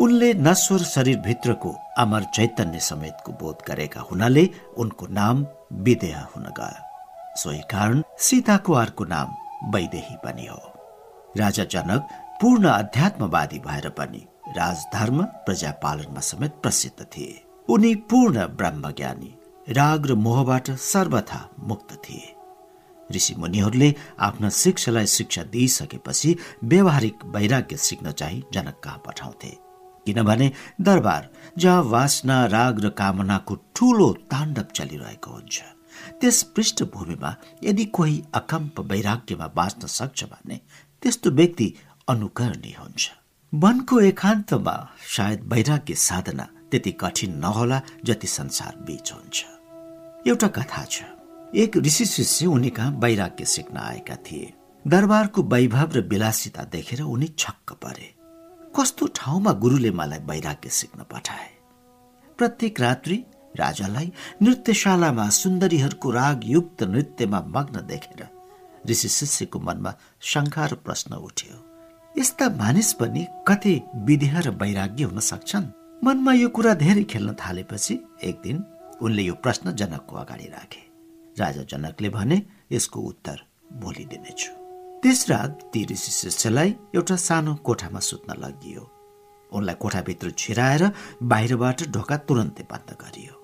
उनले 0.00 0.32
नश्वर 0.34 0.78
शरीरभित्रको 0.78 1.74
अमर 1.98 2.24
चैतन्य 2.24 2.80
समेतको 2.80 3.32
बोध 3.32 3.56
गरेका 3.68 4.00
हुनाले 4.00 4.48
उनको 4.76 5.06
नाम 5.06 5.46
विदेह 5.72 6.20
हुन 6.20 6.44
गयो। 6.58 7.36
सोही 7.36 7.60
कारण 7.60 8.02
सीताको 8.18 8.72
अर्को 8.72 9.04
नाम 9.04 9.34
वैदेही 9.74 10.16
पनि 10.24 10.46
हो। 10.46 10.60
राजा 11.36 11.64
जनक 11.64 12.08
पूर्ण 12.40 12.68
अध्यात्मवादी 12.68 13.58
भएर 13.58 13.88
पनि 13.88 14.26
राजधर्म 14.56 15.22
प्रजापालनमा 15.22 16.20
समेत 16.20 16.52
प्रसिद्ध 16.62 17.04
थिए। 17.04 17.42
उनी 17.68 17.94
पूर्ण 17.94 18.46
ब्रह्मज्ञानी 18.46 19.34
राग 19.68 20.06
र 20.06 20.14
मोहबाट 20.14 20.70
सर्वथा 20.70 21.48
मुक्त 21.60 21.94
थिए। 21.94 22.34
ऋषि 23.14 23.34
मुनिहरूले 23.38 23.94
आफ्ना 24.20 24.48
शिक्षालाई 24.52 25.06
शिक्षा 25.06 25.42
दिइसकेपछि 25.52 26.36
व्यवहारिक 26.64 27.24
वैराग्य 27.34 27.76
सिक्न 27.78 28.12
चाहिँ 28.12 28.42
जनक 28.54 28.80
कहाँ 28.84 29.02
पठाउँथे। 29.06 29.56
किनभने 30.06 30.50
दरबार 30.80 31.28
जहाँ 31.58 31.82
वासना 31.84 32.44
राग 32.46 32.80
र 32.84 32.88
कामनाको 32.98 33.54
ठूलो 33.76 34.12
ताण्डव 34.30 34.66
चलिरहेको 34.74 35.30
हुन्छ 35.30 35.60
त्यस 36.20 36.42
पृष्ठभूमिमा 36.56 37.34
यदि 37.64 37.84
कोही 37.96 38.22
अकम्प 38.34 38.80
वैराग्यमा 38.90 39.46
बाँच्न 39.56 39.86
सक्छ 39.88 40.24
भने 40.24 40.60
त्यस्तो 41.02 41.30
व्यक्ति 41.30 41.72
अनुकरणीय 42.08 42.76
हुन्छ। 42.80 43.10
वनको 43.52 44.00
एकान्तमा 44.00 44.76
सायद 45.16 45.40
वैराग्य 45.52 45.94
साधना 45.94 46.48
त्यति 46.70 46.92
कठिन 47.00 47.38
नहोला 47.38 47.80
जति 48.04 48.26
संसार 48.26 48.76
बीच 48.86 49.12
हुन्छ। 49.12 49.44
एउटा 50.28 50.48
कथा 50.48 50.84
छ। 50.84 51.02
एक 51.54 51.76
ऋषि 51.76 52.04
शिष्य 52.06 52.46
उनी 52.46 52.68
कहाँ 52.70 52.90
वैराग्य 52.90 53.44
सिक्न 53.44 53.76
आएका 53.76 54.14
थिए। 54.16 54.52
दरबारको 54.86 55.42
वैभव 55.42 55.92
र 55.92 56.00
विलासिता 56.00 56.62
देखेर 56.64 57.00
उनी 57.00 57.26
छक्क 57.38 57.72
परे। 57.72 58.08
कस्तो 58.76 59.06
ठाउँमा 59.06 59.52
गुरुले 59.52 59.90
मलाई 59.90 60.18
वैराग्य 60.18 60.68
सिक्न 60.68 61.02
पठाए? 61.02 61.48
प्रत्येक 62.38 62.80
रात्रि 62.80 63.16
राजालाई 63.56 64.12
नृत्यशालामा 64.42 65.28
सुन्दरीहरूको 65.28 66.10
रागयुक्त 66.10 66.82
नृत्यमा 66.82 67.40
मग्न 67.46 67.86
देखेर 67.86 68.26
ऋषि 68.90 69.08
शिष्यको 69.08 69.60
मनमा 69.60 69.92
शङ्का 70.20 70.66
र 70.66 70.74
प्रश्न 70.74 71.14
उठ्यो। 71.14 71.56
यस्ता 72.18 72.48
मानिस 72.48 72.92
पनि 72.92 73.26
कति 73.48 73.74
विदेह 73.96 74.38
र 74.40 74.50
वैराग्य 74.50 75.04
हुन 75.04 75.20
सक्छन्? 75.20 75.66
मनमा 76.04 76.32
यो 76.32 76.48
कुरा 76.48 76.74
धेरै 76.74 77.04
खेल्न 77.04 77.34
थालेपछि 77.34 77.94
एक 78.24 78.40
दिन 78.44 78.64
उनले 79.02 79.22
यो 79.22 79.34
प्रश्न 79.34 79.72
जनकको 79.72 80.16
अगाडि 80.16 80.48
राखे। 80.48 80.81
राजा 81.38 81.62
जनकले 81.70 82.08
भने 82.08 82.42
यसको 82.72 83.00
उत्तर 83.00 83.38
भोलि 83.80 84.04
दिनेछु 84.12 84.52
त्यस 85.02 85.20
रात 85.30 85.70
ती 85.72 85.84
ऋषि 85.90 86.12
शिष्यलाई 86.12 86.74
एउटा 86.94 87.16
सानो 87.18 87.54
कोठामा 87.66 88.00
सुत्न 88.00 88.34
लगियो। 88.38 88.82
उनलाई 89.52 89.74
कोठाभित्र 89.82 90.30
छिराएर 90.38 90.82
बाहिरबाट 91.32 91.78
ढोका 91.94 92.16
तुरन्तै 92.28 92.64
बन्द 92.72 92.90
गरियो। 93.02 93.34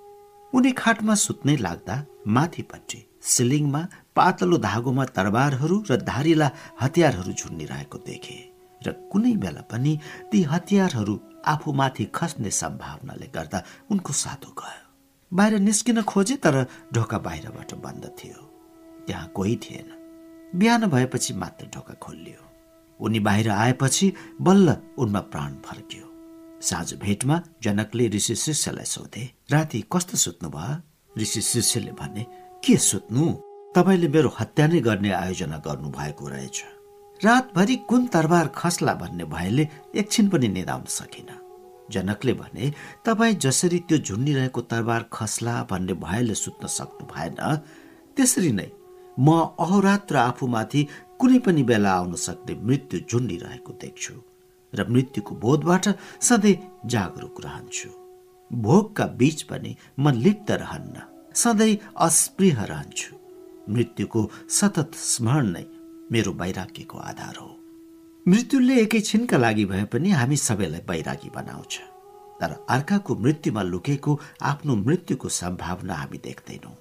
उनी 0.53 0.71
खाटमा 0.73 1.15
सुत्नै 1.15 1.57
लाग्दा 1.57 1.97
माथिपट्टि 2.37 3.01
सिलिङमा 3.33 3.83
पातलो 4.17 4.57
धागोमा 4.69 5.05
तरबारहरू 5.17 5.77
र 5.91 5.97
धारिला 6.03 6.49
हतियारहरू 6.81 7.33
झुन्डिरहेको 7.33 7.99
देखे 8.09 8.39
र 8.81 8.93
कुनै 9.13 9.35
बेला 9.43 9.63
पनि 9.71 9.93
ती 10.31 10.43
हतियारहरू 10.53 11.15
आफूमाथि 11.53 12.05
खस्ने 12.15 12.51
सम्भावनाले 12.63 13.29
गर्दा 13.37 13.59
उनको 13.91 14.13
सातो 14.23 14.51
गयो। 14.61 14.88
बाहिर 15.33 15.59
निस्किन 15.59 16.03
खोजे 16.03 16.37
तर 16.37 16.67
ढोका 16.93 17.19
बाहिरबाट 17.19 17.75
बन्द 17.75 18.05
थियो। 18.19 18.43
त्यहाँ 19.07 19.29
कोही 19.29 19.57
थिएन। 19.57 19.89
बिहान 20.55 20.87
भएपछि 20.87 21.35
मात्र 21.35 21.67
ढोका 21.75 21.95
खोलियो 21.95 22.45
उनी 23.01 23.21
बाहिर 23.21 23.51
आएपछि 23.51 24.13
बल्ल 24.41 24.77
उनमा 24.99 25.21
प्राण 25.21 25.55
फर्कियो। 25.65 26.07
साँझ 26.63 26.95
भेटमा 26.95 27.43
जनकले 27.63 28.09
ऋषि 28.09 28.35
शिष्यलाई 28.35 28.85
सोधे 28.85 29.31
राति 29.53 29.85
कस्तो 29.93 30.17
सुत्नु 30.17 30.49
भयो? 30.51 30.77
ऋषि 31.19 31.41
शिष्यले 31.41 31.93
भने 31.93 32.27
के 32.65 32.77
सुत्नु? 32.77 33.27
तपाईँले 33.77 34.09
मेरो 34.09 34.33
हत्या 34.41 34.67
नै 34.67 34.81
गर्ने 34.81 35.11
आयोजना 35.13 35.59
गर्नु 35.67 35.89
भएको 35.91 36.29
रहेछ। 36.29 36.65
रातभरि 37.25 37.77
कुन 37.89 38.07
तरबार 38.07 38.49
खस्ला 38.57 38.95
भन्ने 38.95 39.25
भयले 39.25 39.69
एकछिन 39.95 40.29
पनि 40.29 40.49
निदाउन 40.49 40.85
सकिन। 40.89 41.38
जनकले 41.91 42.33
भने 42.41 42.73
तपाईँ 43.05 43.35
जसरी 43.45 43.79
त्यो 43.89 43.99
झुन्डिरहेको 43.99 44.61
तरबार 44.71 45.09
खस्ला 45.13 45.55
भन्ने 45.71 45.95
भयले 46.05 46.35
सुत्न 46.35 46.67
सक्नु 46.69 47.07
भएन। 47.13 47.37
त्यसरी 48.17 48.53
नै 48.53 48.71
म 49.19 49.29
अहोरात्र 49.59 50.17
आफूमाथि 50.17 50.87
कुनै 51.21 51.39
पनि 51.47 51.63
बेला 51.71 51.93
आउन 51.93 52.15
सक्ने 52.27 52.55
मृत्यु 52.67 53.01
झुन्डिरहेको 53.11 53.73
देख्छु 53.83 54.15
र 54.73 54.85
मृत्युको 54.89 55.35
बोधबाट 55.35 55.87
सधैँ 56.23 56.57
जागरुक 56.87 57.41
रहन्छु। 57.45 57.89
भोगका 58.51 59.07
बीच 59.21 59.43
पनि 59.51 59.77
म 59.99 60.11
लिप्त 60.25 60.51
रहन्न 60.63 60.97
सधैँ 61.35 61.79
अस्पृह 62.07 62.63
रहन्छु। 62.65 63.15
मृत्युको 63.73 64.21
सतत 64.51 64.95
स्मरण 64.95 65.47
नै 65.57 65.65
मेरो 66.13 66.33
वैराग्यको 66.33 66.99
आधार 67.11 67.37
हो। 67.37 67.58
मृत्युले 68.29 68.75
एकैछिनका 68.77 69.37
लागि 69.37 69.65
भए 69.65 69.85
पनि 69.93 70.11
हामी 70.11 70.37
सबैलाई 70.37 70.81
वैरागी 70.89 71.31
बनाउँछ। 71.35 71.75
तर 72.41 72.51
अर्काको 72.69 73.15
मृत्युमा 73.17 73.63
लुकेको 73.63 74.19
आफ्नो 74.43 74.75
मृत्युको 74.77 75.29
सम्भावना 75.29 75.95
हामी 75.95 76.19
देख्दैनौँ। 76.25 76.75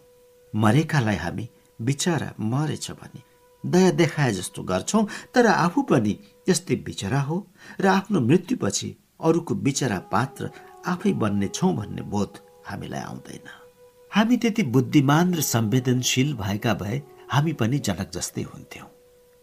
मरेकालाई 0.53 1.15
हामी 1.15 1.47
बिचरा 1.79 2.29
मरेछ 2.51 2.89
भने 2.91 3.21
दया 3.63 3.91
देखाए 3.91 4.31
जस्तो 4.31 4.63
गर्छौँ 4.63 5.07
तर 5.33 5.45
आफू 5.47 5.81
पनि 5.91 6.13
त्यस्तै 6.45 6.75
बिचरा 6.83 7.21
हो 7.21 7.37
र 7.81 7.87
आफ्नो 7.87 8.19
मृत्युपछि 8.27 8.89
अरूको 9.19 9.55
बिचरा 9.55 9.99
पात्र 10.11 10.49
आफै 10.85 11.13
बन्ने 11.23 11.47
छौँ 11.47 11.73
भन्ने 11.75 12.01
बोध 12.11 12.43
हामीलाई 12.67 13.01
आउँदैन। 13.01 13.47
हामी 14.11 14.37
त्यति 14.37 14.63
बुद्धिमान 14.75 15.33
र 15.33 15.41
संवेदनशील 15.53 16.33
भएका 16.35 16.73
भए 16.73 17.01
हामी 17.31 17.53
पनि 17.53 17.79
जनक 17.79 18.11
जस्तै 18.13 18.41
हुन्थ्यौँ। 18.43 18.89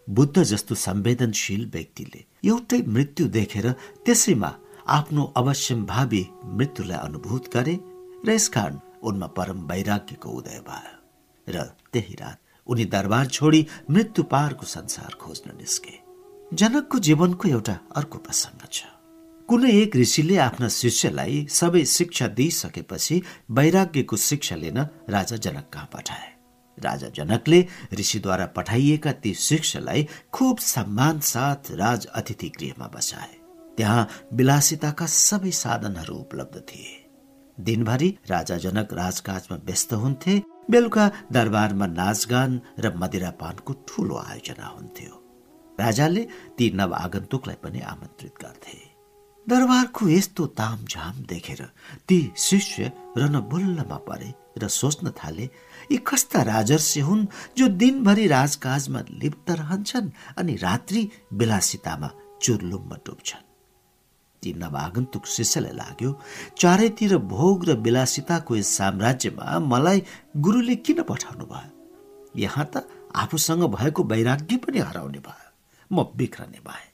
बुद्ध 0.09 0.43
जस्तो 0.43 0.75
संवेदनशील 0.75 1.65
व्यक्तिले 1.73 2.25
एउटै 2.49 2.81
मृत्यु 2.87 3.27
देखेर 3.29 3.71
त्यसैमा 4.07 4.51
आफ्नो 4.87 5.33
अवश्यम 5.37 5.85
भावी 5.87 6.27
मृत्युलाई 6.45 6.99
अनुभूत 6.99 7.49
गरे 7.55 7.79
र 8.27 8.31
यसकारण 8.31 8.79
उनमा 9.03 9.27
परम 9.27 9.59
वैराग्यको 9.69 10.29
उदय 10.31 10.61
भयो। 10.69 10.93
र 11.49 11.63
त्यही 11.93 12.15
रात 12.21 12.39
उनी 12.67 12.85
दरबार 12.85 13.27
छोडी 13.27 13.67
मृत्यु 13.91 14.25
पारको 14.25 14.67
संसार 14.67 15.15
खोज्न 15.21 15.57
निस्के। 15.57 15.95
जनकको 16.53 16.99
जीवनको 16.99 17.49
एउटा 17.49 17.79
अर्को 17.97 18.19
प्रसङ्ग 18.19 18.69
छ। 18.73 18.85
कुनै 19.49 19.71
एक 19.73 19.97
ऋषिले 19.97 20.37
आफ्ना 20.37 20.69
शिष्यलाई 20.69 21.47
सबै 21.51 21.85
शिक्षा 21.85 22.27
दिइसकेपछि 22.29 23.23
वैराग्यको 23.51 24.17
शिक्षा 24.17 24.57
लिन 24.57 24.79
राजा 25.09 25.37
जनक 25.37 25.69
कहाँ 25.73 25.89
पठाए? 25.93 26.34
राजा 26.79 27.09
जनकले 27.09 27.67
ऋषिद्वारा 28.01 28.47
पठाइएका 28.47 29.13
ती 29.13 29.35
शिष्यलाई 29.35 30.07
खुब 30.33 30.59
सम्मान 30.59 31.21
साथ 31.21 31.71
राज 31.71 32.07
अतिथि 32.07 32.49
गृहमा 32.59 32.87
बसाए। 32.95 33.35
त्यहाँ 33.77 34.09
विलासिताका 34.33 35.07
सबै 35.07 35.51
साधनहरू 35.53 36.15
उपलब्ध 36.15 36.61
थिए। 36.61 37.01
दिनभरि 37.59 38.09
राजा 38.31 38.57
जनक 38.57 38.93
राजकाजमा 38.93 39.57
व्यस्त 39.65 39.93
हुन्थे 39.95 40.35
बेलुका 40.71 41.11
दरबारमा 41.33 41.87
नाचगान 41.87 42.61
र 42.79 42.93
मदिरापानको 42.97 43.73
ठूलो 43.89 44.17
आयोजना 44.17 44.67
हुन्थ्यो। 44.67 45.15
राजाले 45.81 46.23
ती 46.59 46.71
नव 46.75 46.95
आगन्तुकलाई 46.95 47.57
पनि 47.63 47.81
आमन्त्रित 47.93 48.35
गर्थे। 48.43 48.79
दरबारको 49.47 50.09
यस्तो 50.09 50.47
तामझाम 50.59 51.15
देखेर 51.29 51.63
ती 52.09 52.19
शिष्य 52.39 52.93
रनबुल्लमा 53.19 53.99
परे 54.09 54.31
र 54.59 54.69
सोच्न 54.71 55.11
थाले 55.11 55.49
यी 55.93 55.97
कस्ता 56.09 56.43
राजर्षि 56.43 57.01
हुन् 57.01 57.27
जो 57.59 57.69
दिनभरि 57.69 58.27
राजकाजमा 58.27 59.01
लिप्त 59.23 59.51
रहन्छन् 59.51 60.11
अनि 60.39 60.55
रात्रि 60.57 61.03
विलासितामा 61.33 62.11
चुर्लुममा 62.43 62.97
डुब्छन् 63.07 63.45
ती 64.43 64.53
नवागन्तुक 64.53 65.27
शिष्यलाई 65.27 65.73
लाग्यो 65.73 66.11
चारैतिर 66.59 67.17
भोग 67.17 67.65
र 67.69 67.77
विलासिताको 67.77 68.57
यस 68.57 68.77
साम्राज्यमा 68.77 69.59
मलाई 69.59 70.03
गुरुले 70.37 70.77
किन 70.77 71.03
पठाउनु 71.03 71.45
भयो? 71.45 71.71
यहाँ 72.37 72.71
त 72.77 72.89
आफूसँग 73.17 73.63
भएको 73.75 74.03
वैराग्य 74.05 74.57
पनि 74.57 74.79
हराउने 74.79 75.19
भयो। 75.19 75.49
म 75.91 76.05
बिग्रने 76.17 76.61
भए। 76.69 76.87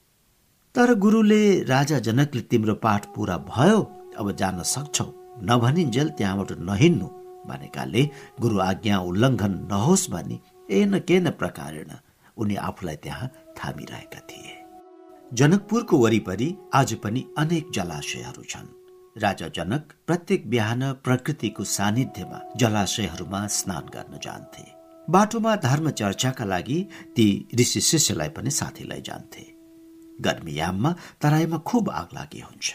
तर 0.75 0.95
गुरुले 0.95 1.43
राजा 1.65 1.99
जनकले 1.99 2.43
तिम्रो 2.43 2.75
पाठ 2.75 3.07
पूरा 3.15 3.37
भयो 3.51 3.81
अब 4.19 4.33
जान 4.37 4.63
सक्छौ। 4.63 5.07
नभनिन्जेल 5.51 6.09
त्यहाँबाट 6.09 6.51
नहिन्नु 6.61 7.07
भनेकाले 7.47 8.11
गुरु 8.41 8.59
आज्ञा 8.61 8.99
उल्लङ्घन 8.99 9.55
नहोस् 9.71 10.11
भनी 10.11 10.41
एन 10.71 10.99
केन 10.99 11.31
प्रकारेण 11.31 11.91
उनी 12.37 12.55
आफूलाई 12.55 12.97
त्यहाँ 12.97 13.29
थामिरहेका 13.59 14.21
थिए। 14.21 14.57
जनकपुरको 15.35 15.97
वरिपरि 15.99 16.57
आज 16.75 16.95
पनि 16.95 17.25
अनेक 17.39 17.71
जलाशयहरू 17.75 18.43
छन्। 18.43 18.69
राजा 19.23 19.49
जनक 19.49 19.93
प्रत्येक 20.07 20.51
बिहान 20.51 20.93
प्रकृतिको 20.93 21.65
सानिध्यमा 21.65 22.41
जलाशयहरूमा 22.57 23.47
स्नान 23.47 23.85
गर्न 23.95 24.19
जान्थे। 24.23 24.67
बाटोमा 25.11 25.57
धर्म 25.57 25.91
चर्चाका 25.91 26.45
लागि 26.45 26.79
ती 27.17 27.49
ऋषि 27.61 27.81
शिष्यलाई 27.81 28.29
पनि 28.29 28.51
साथी 28.51 28.85
लैजान्थे। 28.85 29.45
गर्मीयाममा 30.21 30.95
तराईमा 31.21 31.59
खुब 31.59 31.91
आग 31.91 32.09
लागि 32.15 32.41
हुन्छ। 32.41 32.75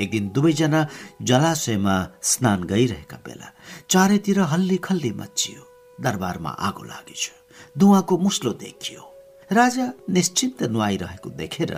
एक 0.00 0.10
दिन 0.10 0.28
दुवैजना 0.28 0.80
जलाशयमा 1.22 1.96
स्नान 2.22 2.64
गइरहेका 2.64 3.16
बेला 3.26 3.48
चारैतिर 3.90 4.40
हल्ली 4.52 4.76
खल्ली 4.86 5.10
मचियो 5.12 5.62
दरबारमा 6.04 6.50
आगो 6.50 6.82
लागेछ। 6.84 7.30
धुवाको 7.78 8.18
मुस्लो 8.18 8.52
देखियो। 8.54 9.02
राजा 9.50 9.86
निश्चिन्त 10.10 10.62
नुहाइरहेको 10.64 11.30
देखेर 11.30 11.72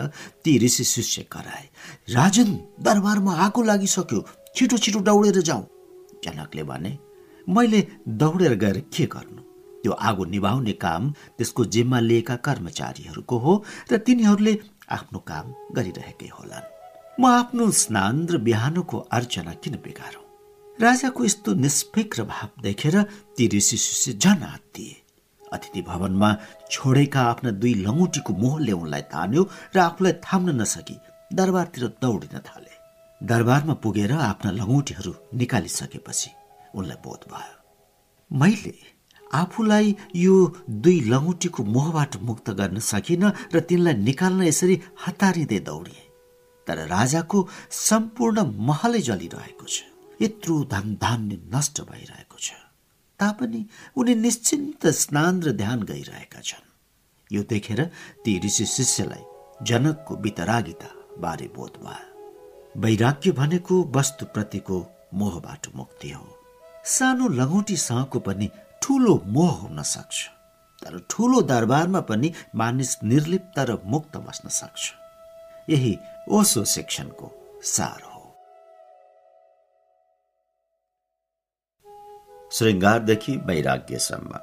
ती 0.44 0.58
ऋषि 0.58 0.84
शिष्य 0.84 1.22
कराए 1.32 1.66
राजन 2.10 2.50
दरबारमा 2.82 3.34
आगो 3.46 3.62
लागिसक्यो। 3.62 4.20
छिटो 4.56 4.76
छिटो 4.76 5.00
दौडेर 5.00 5.40
जाउँ 5.40 5.64
जनकले 6.24 6.62
भने 6.62 6.98
मैले 7.46 7.80
दौडेर 8.20 8.54
गएर 8.54 8.78
के 8.90 9.06
गर्नु? 9.06 9.42
त्यो 9.82 9.92
आगो 9.92 10.24
निभाउने 10.24 10.72
काम 10.82 11.10
त्यसको 11.38 11.64
जिम्मा 11.64 11.98
लिएका 12.00 12.36
कर्मचारीहरूको 12.46 13.38
हो 13.38 13.52
र 13.92 13.96
तिनीहरूले 13.98 14.54
आफ्नो 14.90 15.18
काम 15.30 15.54
गरिरहेकै 15.76 16.28
होलान्। 16.34 16.77
म 17.20 17.26
आफ्नो 17.26 17.64
स्नान 17.74 18.26
र 18.30 18.38
बिहानको 18.46 18.96
अर्चना 19.10 19.52
किन 19.62 19.74
बिगारौँ? 19.82 20.22
राजाको 20.78 21.24
यस्तो 21.24 21.54
निष्फिक्र 21.64 22.22
भाव 22.22 22.62
देखेर 22.62 22.96
ती 23.34 23.48
ऋषि 23.54 23.76
शिष्य 23.76 24.12
झन 24.22 24.42
दिए 24.74 24.94
अतिथि 25.42 25.82
भवनमा 25.82 26.30
छोडेका 26.70 27.22
आफ्ना 27.30 27.50
दुई 27.58 27.74
लङ्गुटीको 27.86 28.32
मोहले 28.42 28.72
उनलाई 28.72 29.02
तान्यो 29.10 29.42
र 29.74 29.78
आफूलाई 29.88 30.12
थाम्न 30.26 30.48
नसकी 30.62 30.96
दरबारतिर 31.34 31.84
दौडिन 32.02 32.38
थाले। 32.46 32.74
दरबारमा 33.20 33.74
पुगेर 33.82 34.12
आफ्ना 34.30 34.50
लङ्गुटीहरू 34.60 35.12
निकालिसकेपछि 35.34 36.30
उनलाई 36.78 36.98
बोध 37.04 37.22
भयो। 37.34 37.56
मैले 38.30 38.74
आफूलाई 39.42 39.86
यो 40.14 40.34
दुई 40.70 40.98
लङ्गुटीको 41.12 41.60
मोहबाट 41.74 42.12
मुक्त 42.28 42.46
गर्न 42.60 42.78
सकिनँ 42.78 43.36
र 43.54 43.56
तिनलाई 43.66 43.94
निकाल्न 44.08 44.40
यसरी 44.50 44.74
हतारिँदै 45.06 45.60
दौडिए। 45.66 46.06
तर 46.68 46.86
राजाको 46.86 47.48
सम्पूर्ण 47.70 48.42
महलै 48.68 49.00
जलिरहेको 49.00 49.66
छ। 49.66 49.82
यत्रो 50.22 50.64
धान्य 50.64 51.40
नष्ट 51.54 51.80
भइरहेको 51.80 52.38
छ। 52.38 52.52
तापनि 53.20 53.66
उनी 53.96 54.14
निश्चिन्त 54.14 54.86
स्नान 54.86 55.42
र 55.42 55.52
ध्यान 55.52 55.82
गइरहेका 55.82 56.40
छन्। 56.40 56.66
यो 57.32 57.42
देखेर 57.42 57.84
ती 58.24 58.38
ऋषि 58.44 58.66
शिष्यलाई 58.66 59.24
जनकको 59.62 60.16
वितरागिता 60.16 60.90
बारे 61.18 61.48
बोध 61.56 61.74
भयो। 61.82 62.80
वैराग्य 62.80 63.32
भनेको 63.32 63.84
वस्तुप्रतिको 63.96 64.76
मोहबाट 65.14 65.66
मुक्ति 65.74 66.10
हो। 66.10 66.26
सानो 66.84 67.28
लङ्गुटीसँगको 67.28 68.18
पनि 68.20 68.50
ठुलो 68.82 69.22
मोह 69.26 69.50
हुन 69.50 69.82
सक्छ। 69.82 70.16
तर 70.84 70.98
ठुलो 71.10 71.42
दरबारमा 71.42 72.00
पनि 72.00 72.32
मानिस 72.54 72.96
निर्लिप्त 73.04 73.58
र 73.58 73.78
मुक्त 73.84 74.16
बस्न 74.16 74.48
सक्छ। 74.48 74.92
यही 75.70 75.98
ओसो 76.30 76.64
शिक्षणको 76.64 77.26
सार 77.62 78.02
हो। 78.02 78.22
श्रृङ्गारदेखि 82.52 83.36
वैराग्यसम्म। 83.36 84.38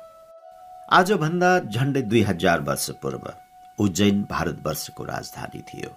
आजभन्दा 0.91 1.59
झन्डै 1.59 2.01
दुई 2.01 2.22
हजार 2.22 2.61
वर्ष 2.61 2.89
पूर्व 2.89 3.33
उज्जैन 3.80 4.23
भारतवर्षको 4.23 5.03
राजधानी 5.03 5.61
थियो। 5.61 5.89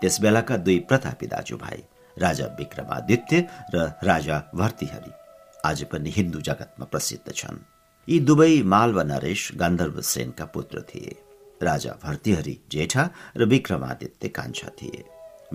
त्यस 0.00 0.20
बेलाका 0.20 0.56
दुई 0.56 0.78
प्रतापी 0.78 1.26
दाजुभाइ 1.26 1.82
राजा 2.18 2.46
विक्रमादित्य 2.46 3.48
र 3.74 3.92
राजा 4.02 4.42
भर्तिहरी 4.54 5.12
आज 5.64 5.84
पनि 5.84 6.10
हिन्दू 6.10 6.40
जगतमा 6.40 6.86
प्रसिद्ध 6.86 7.32
छन्। 7.32 7.58
यी 8.08 8.20
दुवै 8.20 8.62
मालव 8.62 9.00
नरेश 9.00 9.50
गन्धर्व 9.54 10.00
सेनका 10.00 10.44
पुत्र 10.44 10.82
थिए। 10.82 11.16
राजा 11.62 11.92
भर्तिहरी 12.02 12.60
जेठा 12.70 13.10
र 13.36 13.44
विक्रमादित्य 13.44 14.28
कान्छा 14.28 14.68
थिए। 14.68 15.04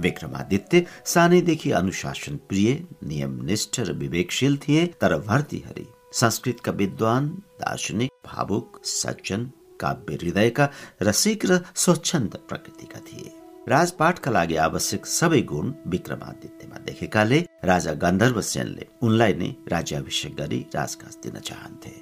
विक्रमादित्य 0.05 0.85
सानैदेखि 1.05 1.71
अनुशासन 1.79 2.35
प्रिय 2.49 2.71
नियमनिष्ठ 3.07 3.79
र 3.79 3.93
विवेकशील 4.03 4.57
थिए 4.57 4.85
तर 5.01 5.17
भर्तिहरी 5.27 5.87
संस्कृतका 6.13 6.71
विद्वान 6.71 7.27
दार्शनिक 7.61 8.11
भावुक 8.25 8.79
सज्जन 8.85 9.43
काव्य 9.81 10.15
हृदयका 10.21 10.69
रसिक 11.01 11.45
र 11.45 11.59
स्वच्छन्द 11.75 12.37
प्रकृतिका 12.49 12.99
थिए। 13.07 13.31
राजपाटका 13.69 14.31
लागि 14.31 14.55
आवश्यक 14.65 15.05
सबै 15.05 15.41
गुण 15.51 15.71
विक्रमादित्यमा 15.93 16.77
देखेकाले 16.85 17.39
राजा 17.63 17.93
गन्धर्व 18.03 18.41
सेनले 18.41 18.85
उनलाई 19.03 19.33
नै 19.33 19.49
राज्याभिषेक 19.73 20.35
गरी 20.35 20.59
राजकाज 20.75 21.17
दिन 21.23 21.39
चाहन्थे। 21.39 21.93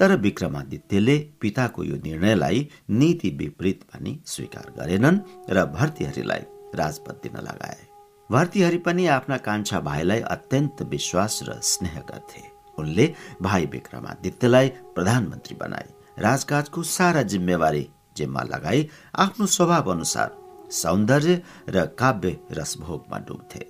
तर 0.00 0.16
विक्रमादित्यले 0.20 1.16
पिताको 1.40 1.84
यो 1.84 1.96
निर्णयलाई 2.04 2.68
नीति 2.90 3.30
विपरीत 3.40 3.84
भनी 3.92 4.18
स्वीकार 4.26 4.72
गरेनन् 4.78 5.22
र 5.50 5.64
भर्तीहरीलाई 5.76 6.42
राजपद 6.74 7.20
दिन 7.22 7.36
लगाए। 7.36 7.86
भर्तीहरी 8.30 8.78
पनि 8.78 9.06
आफ्ना 9.06 9.36
कान्छा 9.36 9.80
भाइलाई 9.80 10.20
अत्यन्त 10.20 10.82
विश्वास 10.82 11.40
र 11.42 11.60
स्नेह 11.62 12.00
गर्थे। 12.00 12.42
उनले 12.78 13.14
भाइ 13.42 13.66
विक्रमादित्यलाई 13.66 14.68
प्रधानमन्त्री 14.68 15.56
बनाए। 15.56 15.88
राजकाजको 16.18 16.82
सारा 16.82 17.22
जिम्मेवारी 17.22 17.88
जिम्मा 18.16 18.42
लगाई 18.42 18.88
आफ्नो 19.16 19.46
स्वभाव 19.46 19.90
अनुसार 19.90 20.36
सौन्दर्य 20.70 21.42
र 21.68 21.86
काव्य 21.86 22.36
रसभोगमा 22.50 23.18
डुब्थे। 23.18 23.66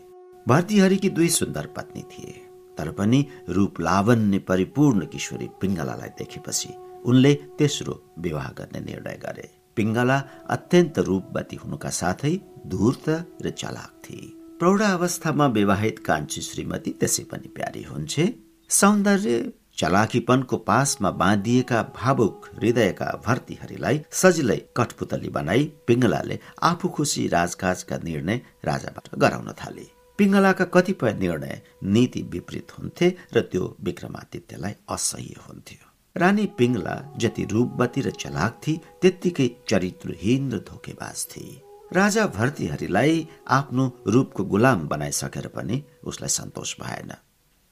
भर्तीहरीकी 0.48 1.08
दुई 1.08 1.28
सुन्दर 1.28 1.66
पत्नी 1.66 2.02
थिए। 2.02 2.40
तर 2.78 2.90
पनि 2.90 3.26
रूप 3.48 3.80
लावण्य 3.80 4.38
परिपूर्ण 4.38 5.06
किशोरी 5.06 5.48
पिङ्गलालाई 5.60 6.08
देखेपछि 6.08 6.74
उनले 7.04 7.34
तेस्रो 7.34 8.14
विवाह 8.18 8.48
गर्ने 8.48 8.80
निर्णय 8.80 9.20
गरे। 9.22 9.50
पिङ्गला 9.76 10.22
अत्यन्त 10.50 10.98
रूपवती 10.98 11.56
हुनुका 11.56 11.90
साथै 11.90 12.40
धूर्त 12.66 13.08
र 13.42 13.50
चलाक 13.50 13.92
थिए। 14.04 14.32
प्रौढ 14.58 14.82
अवस्थामा 14.82 15.46
विवाहित 15.46 15.98
कान्छी 15.98 16.40
श्रीमती 16.40 16.90
त्यसै 17.00 17.24
पनि 17.24 17.48
प्यारी 17.48 17.82
हुन्छे। 17.82 18.24
सौन्दर्य 18.70 19.52
चलाकीपनको 19.78 20.56
पासमा 20.56 21.10
बाँधिएका 21.10 21.82
भावुक 21.96 22.48
हृदयका 22.56 23.08
भर्तीहरूलाई 23.26 24.00
सजिलै 24.12 24.56
कठपुतली 24.76 25.28
बनाई 25.28 25.64
पिङ्गलाले 25.86 26.38
आफू 26.62 26.88
खुसी 26.88 27.26
राजकाजका 27.28 27.96
निर्णय 28.04 28.40
राजाबाट 28.64 29.08
गराउन 29.18 29.52
थाले। 29.52 29.86
पिङ्गलाका 30.18 30.64
कतिपय 30.74 31.12
निर्णय 31.20 31.60
नीति 31.84 32.22
विपरीत 32.32 32.72
हुन्थे 32.78 33.08
र 33.34 33.40
त्यो 33.50 33.76
विक्रमादित्यलाई 33.82 34.74
असह्य 34.88 35.40
हुन्थ्यो। 35.48 35.84
रानी 36.16 36.46
पिङ्गला 36.58 36.94
जति 37.18 37.44
रूपवती 37.52 38.00
र 38.00 38.10
चलाक 38.22 38.60
थिए 38.66 38.80
त्यत्तिकै 39.02 39.48
चरित्रहीन 39.68 40.52
र 40.52 40.58
धोकेबाज 40.70 41.26
थिए। 41.30 41.60
राजा 41.92 42.26
भर्तीहरीलाई 42.26 43.28
आफ्नो 43.48 43.84
रूपको 44.06 44.44
गुलाम 44.44 44.86
बनाइसकेर 44.88 45.46
पनि 45.46 45.82
उसलाई 46.04 46.28
सन्तोष 46.28 46.74
भएन। 46.80 47.12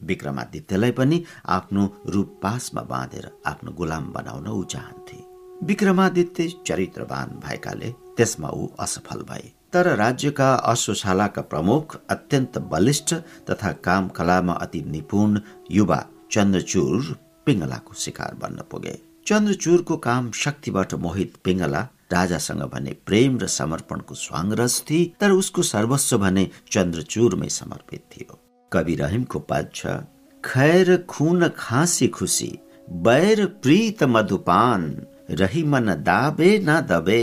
विक्रमादित्यलाई 0.01 0.91
पनि 0.91 1.25
आफ्नो 1.47 2.03
रूप 2.09 2.41
पासमा 2.43 2.83
बाँधेर 2.83 3.31
आफ्नो 3.47 3.73
गुलाम 3.73 4.13
बनाउन 4.13 4.47
ऊ 4.49 4.63
चाहन्थे। 4.65 5.17
विक्रमादित्य 5.67 6.49
चरित्रवान 6.67 7.41
भएकाले 7.45 7.91
त्यसमा 8.17 8.49
ऊ 8.49 8.69
असफल 8.81 9.23
भए। 9.23 9.53
तर 9.73 9.97
राज्यका 9.97 10.55
अश्वशालाका 10.55 11.43
प्रमुख 11.43 11.97
अत्यन्त 12.11 12.59
बलिष्ठ 12.59 13.15
तथा 13.51 13.73
काम 13.73 14.09
कलामा 14.09 14.53
अति 14.53 14.83
निपुण 14.83 15.41
युवा 15.71 16.05
चन्द्रचूर 16.33 17.17
पिङ्गलाको 17.47 17.95
शिकार 17.95 18.35
बन्न 18.35 18.63
पुगे। 18.71 18.99
चन्द्रचूरको 19.27 19.97
काम 19.97 20.31
शक्तिबाट 20.31 20.95
मोहित 20.95 21.35
पिङ्गला 21.45 21.89
राजासँग 22.13 22.63
भने 22.73 22.93
प्रेम 23.07 23.39
र 23.39 23.47
समर्पणको 23.47 24.15
स्वाङ्रस 24.15 24.81
थिए 24.91 25.13
तर 25.21 25.31
उसको 25.33 25.63
सर्वस्व 25.65 26.19
भने 26.19 26.49
चन्द्रचूरमै 26.73 27.49
समर्पित 27.51 28.03
थियो। 28.13 28.39
कवि 28.73 28.95
रहिमको 28.95 29.39
पद 29.51 29.71
छ 29.75 29.87
खैर 30.45 30.97
खुन 31.09 31.49
खाँसी 31.57 32.09
खुसी 32.09 32.53
बैर 33.07 33.45
प्रीत 33.63 34.03
मधुपान 34.05 34.83
रही 35.31 35.63
मन 35.65 35.95
दाबे 36.05 36.51
न 36.59 36.81
दबे 36.91 37.23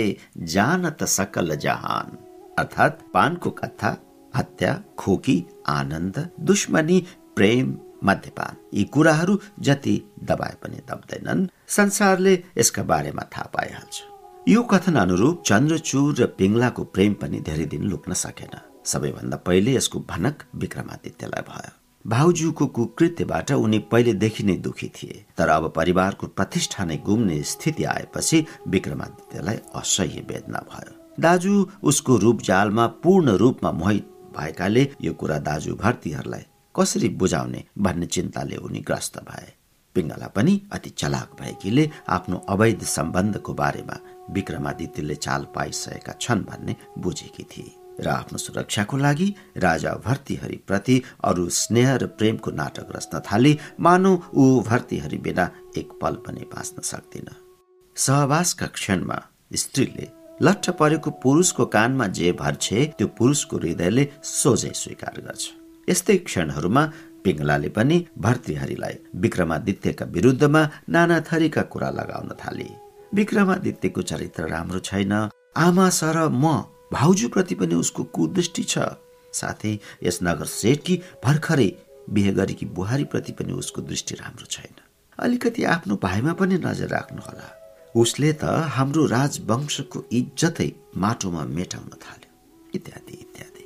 जान 0.53 0.90
त 0.90 1.03
सकल 1.18 1.56
जहान 1.56 2.18
अर्थात् 2.59 3.01
पानको 3.14 3.50
कथा 3.59 3.92
हत्या 4.34 4.74
खोकी 4.98 5.38
आनन्द 5.69 6.18
दुश्मनी 6.50 7.00
प्रेम 7.35 7.77
मध्यपान 8.03 8.56
यी 8.74 8.84
कुराहरू 8.93 9.40
जति 9.59 9.95
दबाए 10.24 10.56
पनि 10.64 10.80
दब्दैनन्। 10.90 11.48
संसारले 11.68 12.34
यसका 12.58 12.84
बारेमा 12.84 13.24
थाहा 13.34 13.50
पाइहाल्छ। 13.53 13.95
यो 14.49 14.61
कथन 14.63 14.95
अनुरूप 14.95 15.41
चन्द्रचूर 15.45 16.19
र 16.19 16.25
पिङ्लाको 16.37 16.83
प्रेम 16.93 17.13
पनि 17.21 17.39
धेरै 17.47 17.65
दिन 17.73 17.83
लुक्न 17.89 18.13
सकेन। 18.21 18.53
सबैभन्दा 18.91 19.37
पहिले 19.47 19.73
यसको 19.73 19.99
भनक 20.09 20.43
विक्रमादित्यलाई 20.61 21.43
भयो। 21.49 21.71
भाउजूको 22.05 22.65
कुकृत्यबाट 22.77 23.51
उनी 23.65 23.79
पहिलेदेखि 23.91 24.43
नै 24.43 24.55
दुखी 24.65 24.89
थिए 24.95 25.17
तर 25.37 25.49
अब 25.57 25.69
परिवारको 25.75 26.27
प्रतिष्ठा 26.39 26.85
नै 26.85 26.97
गुम्ने 27.05 27.37
स्थिति 27.51 27.83
आएपछि 27.93 28.37
विक्रमादित्यलाई 28.73 29.59
असह्य 29.75 30.25
वेदना 30.31 30.63
भयो। 30.71 30.97
दाजु 31.19 31.53
उसको 31.89 32.17
रूप 32.17 32.41
जालमा 32.41 32.87
पूर्ण 33.05 33.37
रूपमा 33.43 33.71
मोहित 33.83 34.09
भएकाले 34.33 34.87
यो 35.01 35.13
कुरा 35.13 35.37
दाजु 35.51 35.75
भर्तीहरूलाई 35.85 36.45
कसरी 36.75 37.09
बुझाउने 37.21 37.63
भन्ने 37.77 38.05
चिन्ताले 38.17 38.57
उनी 38.65 38.81
ग्रस्त 38.89 39.23
भए। 39.29 39.47
पिङ्गला 39.95 40.27
पनि 40.35 40.53
अति 40.71 40.89
चलाक 40.89 41.29
भएकीले 41.39 41.89
आफ्नो 42.15 42.37
अवैध 42.49 42.83
सम्बन्धको 42.97 43.53
बारेमा 43.53 43.95
विक्रमादित्यले 44.33 45.16
चाल 45.16 45.45
पाइसकेका 45.56 46.14
छन् 46.22 46.43
भन्ने 46.49 46.75
बुझेकी 46.98 47.43
थिए 47.51 47.75
र 47.99 48.08
आफ्नो 48.09 48.38
सुरक्षाको 48.38 48.98
लागि 48.98 49.27
राजा 49.58 49.93
भर्तीहरिप्रति 50.06 51.01
अरू 51.30 51.48
स्नेह 51.51 51.95
र 51.95 52.06
प्रेमको 52.19 52.51
नाटक 52.51 52.95
रच्न 52.95 53.19
थाली 53.27 53.58
मानौ 53.80 54.14
ऊ 54.33 54.45
भर्तीहरि 54.69 55.17
बिना 55.25 55.49
एक 55.77 55.90
पल 56.01 56.16
पनि 56.25 56.45
बाँच्न 56.53 56.82
सक्दिन। 56.91 57.27
सहवासका 57.95 58.67
क्षणमा 58.77 59.17
स्त्रीले 59.53 60.08
लट्ठ 60.41 60.69
परेको 60.80 61.11
पुरुषको 61.24 61.66
कानमा 61.75 62.08
जे 62.17 62.32
भर्छे 62.40 62.85
त्यो 62.98 63.08
पुरुषको 63.19 63.58
हृदयले 63.58 64.08
सोझै 64.24 64.74
स्वीकार 64.82 65.22
गर्छ। 65.22 65.43
यस्तै 65.88 66.17
क्षणहरूमा 66.27 66.83
पिङ्गलाले 67.24 67.69
पनि 67.77 67.98
भर्तृहरीलाई 68.17 68.95
विक्रमादित्यका 69.24 70.06
विरुद्धमा 70.16 70.61
नाना 70.90 71.19
थरीका 71.30 71.61
कुरा 71.74 71.90
लगाउन 71.99 72.32
थाले। 72.41 72.69
विक्रमादित्यको 73.13 74.01
चरित्र 74.01 74.47
राम्रो 74.47 74.79
छैन। 74.79 75.13
आमा 75.57 75.89
सर 75.89 76.27
म 76.29 76.63
भाउजूप्रति 76.93 77.55
पनि 77.55 77.75
उसको 77.75 78.03
कुदृष्टि 78.03 78.63
छ। 78.63 78.77
साथै 79.33 79.77
यस 80.03 80.19
नगर 80.23 80.45
सेठकी 80.45 80.95
भर्खरै 81.25 81.71
बिहे 82.09 82.31
गरेकी 82.31 82.65
बुहारीप्रति 82.65 83.31
पनि 83.31 83.53
उसको 83.53 83.81
दृष्टि 83.81 84.15
राम्रो 84.15 84.45
छैन। 84.45 84.75
अलिकति 85.19 85.63
आफ्नो 85.63 85.95
भाइमा 86.03 86.33
पनि 86.33 86.57
नजर 86.57 86.88
राख्नुहोला। 86.88 87.47
उसले 87.95 88.33
त 88.33 88.43
हाम्रो 88.69 89.05
राजवंशको 89.05 90.03
इज्जतै 90.11 90.71
माटोमा 90.97 91.43
मेटाउन 91.43 91.89
थाल्यो। 92.01 92.31
इत्यादि 92.75 93.13
इत्यादि। 93.13 93.63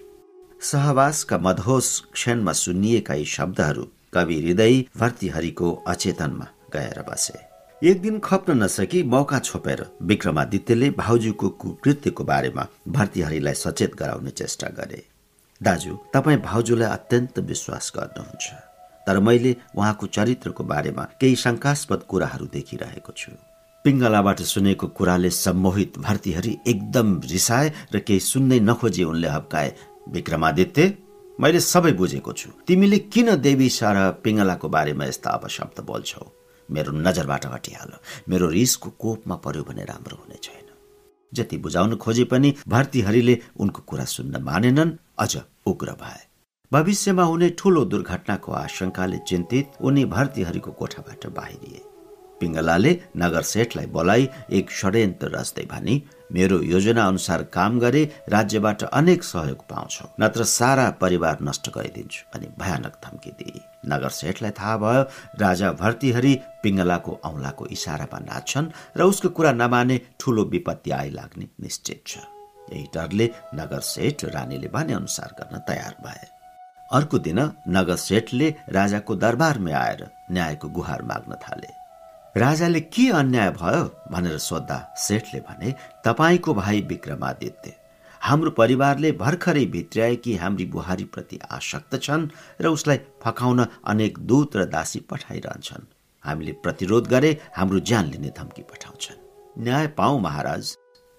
सहवासका 0.62 1.38
मधोस 1.38 1.88
क्षणमा 2.14 2.52
सुनिएका 2.54 3.14
यी 3.14 3.26
शब्दहरू 3.26 3.88
कवि 4.14 4.42
हृदय 4.42 4.84
भर्तीहरिको 4.98 5.72
अचेतनमा 5.88 6.48
गएर 6.74 7.02
बसे। 7.10 7.53
एक 7.84 8.02
दिन 8.02 8.20
खप्न 8.20 8.52
नसकी 8.64 9.02
मौका 9.04 9.38
छोपेर 9.40 9.84
विक्रमादित्यले 10.10 10.90
भाउजूको 10.98 11.48
कुकृत्यको 11.62 12.24
बारेमा 12.24 12.66
भर्तीहरिलाई 12.88 13.54
सचेत 13.54 13.96
गराउने 14.00 14.30
चेष्टा 14.32 14.68
गरे। 14.78 15.02
दाजु 15.62 15.98
तपाईँ 16.14 16.38
भाउजूलाई 16.46 16.90
अत्यन्त 16.90 17.40
विश्वास 17.50 17.92
गर्नुहुन्छ 17.96 18.48
तर 19.08 19.20
मैले 19.20 19.56
उहाँको 19.76 20.08
चरित्रको 20.08 20.64
बारेमा 20.64 21.04
केही 21.20 21.36
शङ्कास्पद 21.36 22.04
कुराहरू 22.10 22.46
देखिरहेको 22.54 23.14
छु। 23.18 23.32
पिङ्गलाबाट 23.86 24.42
सुनेको 24.52 24.88
कुराले 24.98 25.30
सम्मोहित 25.44 25.98
भर्तीहरी 26.00 26.58
एकदम 26.68 27.10
रिसाए 27.32 27.68
र 27.94 28.00
केही 28.00 28.20
सुन्नै 28.32 28.60
नखोजी 28.60 29.04
उनले 29.04 29.28
हप्काए 29.36 29.74
विक्रमादित्य 30.16 30.86
मैले 31.40 31.60
सबै 31.60 31.92
बुझेको 32.00 32.32
छु। 32.32 32.50
तिमीले 32.68 33.00
किन 33.12 33.36
देवी 33.44 33.70
सारा 33.80 34.10
पिङ्गलाको 34.24 34.70
बारेमा 34.70 35.06
यस्ता 35.06 35.30
अपशब्द 35.40 35.84
बोल्छौ? 35.92 36.26
मेरो 36.74 36.92
नजरबाट 36.92 37.46
हटिहाल 37.46 37.92
मेरो 38.30 38.48
रिसको 38.50 38.90
कोपमा 39.00 39.36
पर्यो 39.36 39.64
भने 39.64 39.84
राम्रो 39.84 40.18
हुने 40.18 40.38
छैन। 40.44 40.68
जति 41.32 41.58
बुझाउन 41.58 41.96
खोजे 41.96 42.24
पनि 42.24 42.54
भारतीयहरूले 42.68 43.36
उनको 43.60 43.82
कुरा 43.82 44.06
सुन्न 44.06 44.42
मानेनन्। 44.44 44.92
अझ 45.20 45.34
उग्र 45.66 45.92
भए। 46.02 46.22
भविष्यमा 46.72 47.24
हुने 47.24 47.50
ठूलो 47.50 47.84
दुर्घटनाको 47.86 48.52
आशंकाले 48.52 49.18
चिन्तित 49.28 49.82
उनी 49.82 50.06
भारतीयहरूको 50.06 50.72
कोठाबाट 50.72 51.26
बाहिरिए। 51.28 51.82
पिङ्गलाले 52.40 52.92
नगर 53.18 53.42
सेठलाई 53.42 53.86
बोलाई 53.88 54.28
एक 54.52 54.72
षड्यन्त्र 54.72 55.30
रच्दै 55.36 55.66
भनी 55.66 55.96
मेरो 56.32 56.62
योजना 56.64 57.06
अनुसार 57.08 57.44
काम 57.54 57.80
गरे 57.80 58.04
राज्यबाट 58.30 58.84
अनेक 58.84 59.24
सहयोग 59.24 59.62
पाउँछु 59.70 60.06
नत्र 60.20 60.44
सारा 60.52 60.90
परिवार 61.02 61.38
नष्ट 61.42 61.70
गरिदिन्छु 61.70 62.26
अनि 62.36 62.48
भयानक 62.60 63.00
धम्की 63.06 63.32
दिए। 63.32 63.62
नगर 63.86 64.10
सेठलाई 64.10 64.52
थाहा 64.60 64.78
भयो 64.78 65.04
राजा 65.40 65.72
भर्तीहरी 65.82 66.34
पिङ्गलाको 66.64 67.12
औंलाको 67.26 67.66
इसारामा 67.76 68.20
नाच्छन् 68.20 68.72
र 68.98 69.02
उसको 69.04 69.30
कुरा 69.30 69.52
नमाने 69.52 70.00
ठूलो 70.20 70.44
विपत्ति 70.54 70.92
आइलाग्ने 70.92 71.48
निश्चित 71.62 72.04
छ। 72.08 72.18
यही 72.72 72.84
डरले 72.96 73.30
नगर 73.56 73.80
सेठ 73.84 74.24
रानीले 74.36 74.68
भने 74.68 74.94
अनुसार 74.94 75.36
गर्न 75.40 75.60
तयार 75.68 75.96
भए। 76.06 76.28
अर्को 76.94 77.18
दिन 77.20 77.40
नगर 77.70 77.96
सेठले 77.96 78.48
राजाको 78.70 79.16
दरबारमा 79.16 79.78
आएर 79.78 80.02
न्यायको 80.32 80.68
गुहार 80.70 81.02
माग्न 81.02 81.36
थाले। 81.44 81.70
राजाले 82.36 82.80
के 82.94 83.10
अन्याय 83.12 83.50
भयो 83.52 83.84
भनेर 84.12 84.38
सोद्धा 84.40 84.78
सेठले 84.98 85.40
भने 85.50 85.74
तपाईँको 86.06 86.54
भाइ 86.54 86.82
विक्रमादित्य 86.90 87.76
हाम्रो 88.24 88.52
परिवारले 88.52 89.12
भर्खरै 89.12 89.66
भित्र्याएकी 89.66 90.34
हाम्री 90.36 90.66
बुहारीप्रति 90.66 91.40
आसक्त 91.52 91.96
छन् 92.02 92.28
र 92.62 92.68
उसलाई 92.68 93.00
फकाउन 93.24 93.60
अनेक 93.86 94.20
दूत 94.20 94.56
र 94.58 94.66
दासी 94.66 95.00
पठाइरहन्छन्। 95.10 95.90
हामीले 96.26 96.52
प्रतिरोध 96.64 97.08
गरे 97.08 97.32
हाम्रो 97.56 97.80
ज्यान 97.80 98.06
लिने 98.12 98.30
धम्की 98.38 98.62
पठाउँछन्। 98.62 99.64
न्याय 99.64 99.88
पाऊ 99.98 100.20
महाराज। 100.20 100.78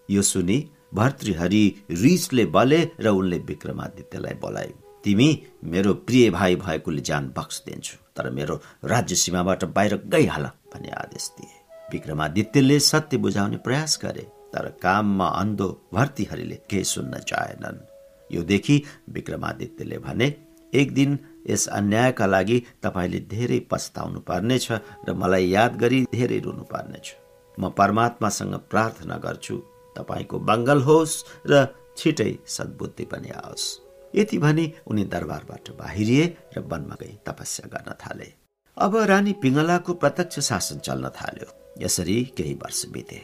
यो 0.08 0.22
सुनि 0.22 0.58
भर्तृहरि 0.94 1.64
रिसले 1.90 2.44
बले 2.46 2.80
र 3.00 3.08
उनले 3.10 3.38
विक्रमादित्यलाई 3.38 4.34
बोलाए 4.40 4.72
तिमी 5.04 5.28
मेरो 5.64 5.94
प्रिय 6.08 6.30
भाइ 6.30 6.56
भएकोले 6.56 7.00
ज्यान 7.00 7.32
बक्स 7.36 7.62
दिन्छु 7.66 7.96
तर 8.16 8.30
मेरो 8.30 8.60
राज्य 8.84 9.14
सीमाबाट 9.14 9.64
बाहिर 9.76 9.96
गइहाल 10.06 10.44
भन्ने 10.72 10.90
आदेश 11.02 11.28
दिए। 11.36 11.52
विक्रमादित्यले 11.92 12.80
सत्य 12.80 13.16
बुझाउने 13.16 13.56
प्रयास 13.56 13.98
गरे। 14.02 14.26
तर 14.54 14.68
काममा 14.82 15.28
अन्धो 15.34 15.68
भर्तीहरूले 15.92 16.56
केही 16.70 16.84
सुन्न 16.86 17.18
चाहेनन् 17.24 17.84
यो 18.30 18.42
देखि 18.44 18.82
विक्रमादित्यले 19.10 19.98
भने 20.00 20.28
एक 20.72 20.94
दिन 20.94 21.18
यस 21.46 21.66
अन्यायका 21.70 22.26
लागि 22.26 22.58
तपाईँले 22.82 23.20
धेरै 23.28 23.58
पछताउनु 23.70 24.20
पर्नेछ 24.22 24.66
र 25.06 25.12
मलाई 25.14 25.48
याद 25.50 25.76
गरी 25.76 26.00
धेरै 26.10 26.38
रुनु 26.40 26.64
पर्नेछ 26.66 27.06
म 27.58 27.68
परमात्मासँग 27.72 28.54
प्रार्थना 28.70 29.16
गर्छु 29.18 29.56
तपाईँको 29.96 30.38
बङ्गल 30.42 30.80
होस् 30.82 31.16
र 31.46 31.66
छिटै 31.96 32.32
सद्बुद्धि 32.48 33.04
पनि 33.06 33.30
आओस् 33.38 33.66
यति 34.14 34.38
भने 34.38 34.64
उनी 34.86 35.04
दरबारबाट 35.06 35.70
बाहिरिए 35.74 36.24
र 36.54 36.60
वनमा 36.64 36.96
गई 37.00 37.14
तपस्या 37.26 37.66
गर्न 37.68 37.90
थाले 38.00 38.28
अब 38.76 38.96
रानी 39.06 39.32
पिङ्गलाको 39.42 39.92
प्रत्यक्ष 39.96 40.38
शासन 40.42 40.78
चल्न 40.80 41.08
थाल्यो 41.12 41.48
यसरी 41.78 42.18
केही 42.36 42.54
वर्ष 42.56 42.84
बिते 42.88 43.20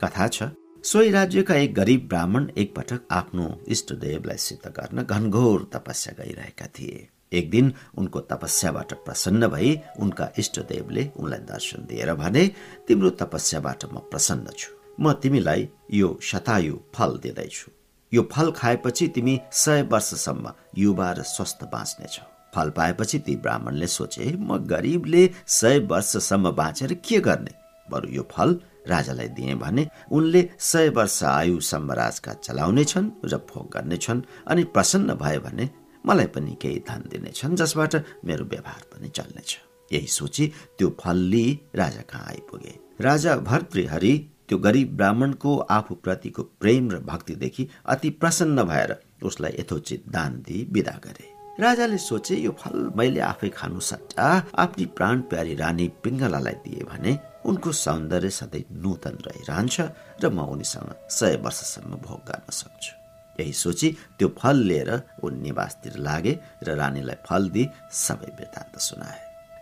कथा 0.00 0.26
छ 0.28 0.52
सोही 0.84 1.10
राज्यका 1.10 1.54
एक 1.54 1.74
गरिब 1.74 2.06
ब्राह्मण 2.08 2.48
एकपटक 2.58 3.00
आफ्नो 3.10 3.44
इष्टदेवलाई 3.68 4.36
सिद्ध 4.36 4.68
गर्न 4.68 5.02
घनघोर 5.02 5.68
तपस्या 5.74 6.14
गरिरहेका 6.18 6.66
थिए। 6.66 7.08
एक 7.32 7.50
दिन 7.50 7.72
उनको 7.98 8.20
तपस्याबाट 8.20 8.92
प्रसन्न 9.04 9.48
भई 9.48 9.70
उनका 10.00 10.28
इष्टदेवले 10.38 11.08
उनलाई 11.16 11.38
दर्शन 11.50 11.86
दिएर 11.88 12.12
भने 12.14 12.46
तिम्रो 12.88 13.10
तपस्याबाट 13.22 13.84
म 13.84 13.98
प्रसन्न 14.10 14.50
छु। 14.58 14.72
म 15.00 15.12
तिमीलाई 15.22 15.68
यो 15.92 16.18
शतायु 16.22 16.78
फल 16.94 17.16
दिँदैछु। 17.22 17.70
यो 18.12 18.28
फल 18.32 18.50
खाएपछि 18.50 19.08
तिमी 19.14 19.38
सय 19.52 19.82
वर्षसम्म 19.92 20.52
युवा 20.78 21.12
र 21.12 21.22
स्वस्थ 21.22 21.64
बाँच्नेछौ। 21.72 22.26
फल 22.54 22.70
पाएपछि 22.76 23.18
ती 23.18 23.36
ब्राह्मणले 23.36 23.86
सोचे 23.86 24.32
म 24.34 24.58
गरिबले 24.66 25.28
सय 25.46 25.78
वर्षसम्म 25.86 26.50
बाँचेर 26.50 26.94
के 27.06 27.20
गर्ने? 27.20 27.54
बरु 27.88 28.08
यो 28.10 28.28
फल 28.32 28.58
राजालाई 28.88 29.28
दिए 29.28 29.54
भने 29.54 29.86
उनले 30.10 30.48
सय 30.58 30.88
वर्ष 30.96 31.22
आयुसम्म 31.24 31.92
राजका 31.92 32.32
चलाउनेछन् 32.34 33.10
र 33.24 33.36
भोग 33.50 33.70
गर्नेछन् 33.74 34.22
अनि 34.50 34.64
प्रसन्न 34.74 35.14
भयो 35.14 35.40
भने 35.40 35.68
मलाई 36.04 36.26
पनि 36.34 36.56
केही 36.62 36.78
धन 36.88 37.02
दिनेछन् 37.10 37.56
जसबाट 37.56 37.94
मेरो 38.24 38.44
व्यवहार 38.44 38.82
पनि 38.92 39.08
चल्नेछ। 39.08 39.58
यही 39.90 40.06
सोची 40.08 40.46
त्यो 40.78 40.88
फल 41.00 41.16
लिई 41.32 41.58
राजा 41.76 42.02
कहाँ 42.10 42.26
आइपुगे। 42.28 42.74
राजा 43.00 43.36
भर्तृहरि 43.36 44.14
त्यो 44.48 44.58
गरिब 44.58 44.96
ब्राह्मणको 44.96 45.56
आफूप्रतिको 45.70 46.42
प्रेम 46.60 46.90
र 46.90 46.98
भक्तिदेखि 47.06 47.68
अति 47.86 48.10
प्रसन्न 48.10 48.62
भएर 48.64 48.96
उसलाई 49.22 49.56
यथोचित 49.58 50.08
दान 50.08 50.42
दिई 50.46 50.66
विदा 50.72 50.98
गरे। 51.04 51.30
राजाले 51.60 51.98
सोचे 51.98 52.36
यो 52.36 52.50
फल 52.60 52.90
मैले 52.96 53.20
आफै 53.20 53.48
खानु 53.48 53.80
सट्टा। 53.80 54.26
आफ्नी 54.58 54.84
प्राण 54.96 55.20
प्यारी 55.30 55.54
रानी 55.54 55.88
पिङ्गलालाई 56.04 56.54
दिए 56.64 56.84
भने 56.84 57.12
उनको 57.44 57.70
सौन्दर्य 57.84 58.30
सधैँ 58.30 58.64
नूतन 58.82 59.16
रहिरहन्छ 59.26 59.76
र 60.22 60.24
म 60.30 60.38
उनीसँग 60.54 60.90
सय 61.10 61.36
वर्षसम्म 61.44 61.92
भोग 62.06 62.20
गर्न 62.28 62.50
सक्छु। 62.50 62.92
यही 63.38 63.52
सोची 63.52 63.88
त्यो 64.18 64.28
फल 64.38 64.56
लिएर 64.68 64.90
उन 65.24 65.32
निवासतिर 65.42 65.96
लागे 66.06 66.32
र 66.62 66.68
रानीलाई 66.76 67.18
फल 67.26 67.42
दिई 67.54 67.64
सबै 68.04 68.30
वृत्तान्त 68.38 68.78
सुनाए। 68.88 69.20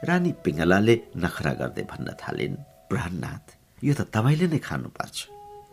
रानी 0.09 0.31
पिङ्गलाले 0.44 0.94
नखरा 1.23 1.52
गर्दै 1.60 1.84
भन्न 1.92 2.09
थालिन् 2.23 2.57
प्राणनाथ 2.91 3.47
यो 3.84 3.92
त 3.94 4.00
तपाईँले 4.15 4.47
नै 4.52 4.60
खानुपर्छ 4.68 5.18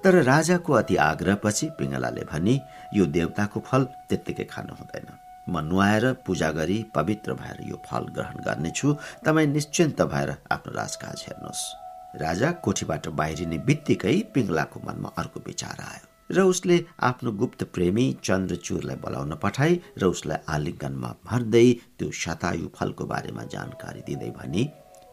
तर 0.03 0.14
राजाको 0.32 0.72
अति 0.82 0.95
आग्रहपछि 1.11 1.66
पिङ्गलाले 1.80 2.24
भनी 2.32 2.56
यो 2.98 3.03
देवताको 3.18 3.60
फल 3.68 3.82
त्यत्तिकै 4.08 4.45
खानु 4.53 4.74
हुँदैन। 4.80 5.08
म 5.50 5.56
नुहाएर 5.64 6.06
पूजा 6.27 6.50
गरी 6.60 6.77
पवित्र 6.95 7.34
भएर 7.42 7.58
यो 7.72 7.77
फल 7.88 8.03
ग्रहण 8.16 8.38
गर्नेछु। 8.48 8.88
तपाईँ 9.26 9.48
निश्चिन्त 9.58 10.00
भएर 10.14 10.30
आफ्नो 10.53 10.72
राजकाज 10.76 11.18
हेर्नुहोस्। 11.27 11.87
राजा 12.18 12.52
कोठीबाट 12.66 13.08
बाहिरिने 13.20 13.58
बित्तिकै 13.68 14.16
पिङ्गलाको 14.34 14.80
मनमा 14.86 15.10
अर्को 15.22 15.40
विचार 15.48 15.82
आयो 15.88 16.06
र 16.32 16.42
उसले 16.52 16.78
आफ्नो 17.02 17.32
गुप्त 17.42 17.64
प्रेमी 17.76 18.06
चन्द्रचुरलाई 18.24 18.98
बोलाउन 19.04 19.36
पठाई 19.44 19.80
र 20.02 20.06
उसलाई 20.14 20.40
आलिङ्गनमा 20.56 21.12
भर्दै 21.26 21.68
त्यो 21.98 22.10
शतायु 22.22 22.68
फलको 22.76 23.06
बारेमा 23.14 23.44
जानकारी 23.54 24.02
दिँदै 24.08 24.32
भनी 24.40 24.64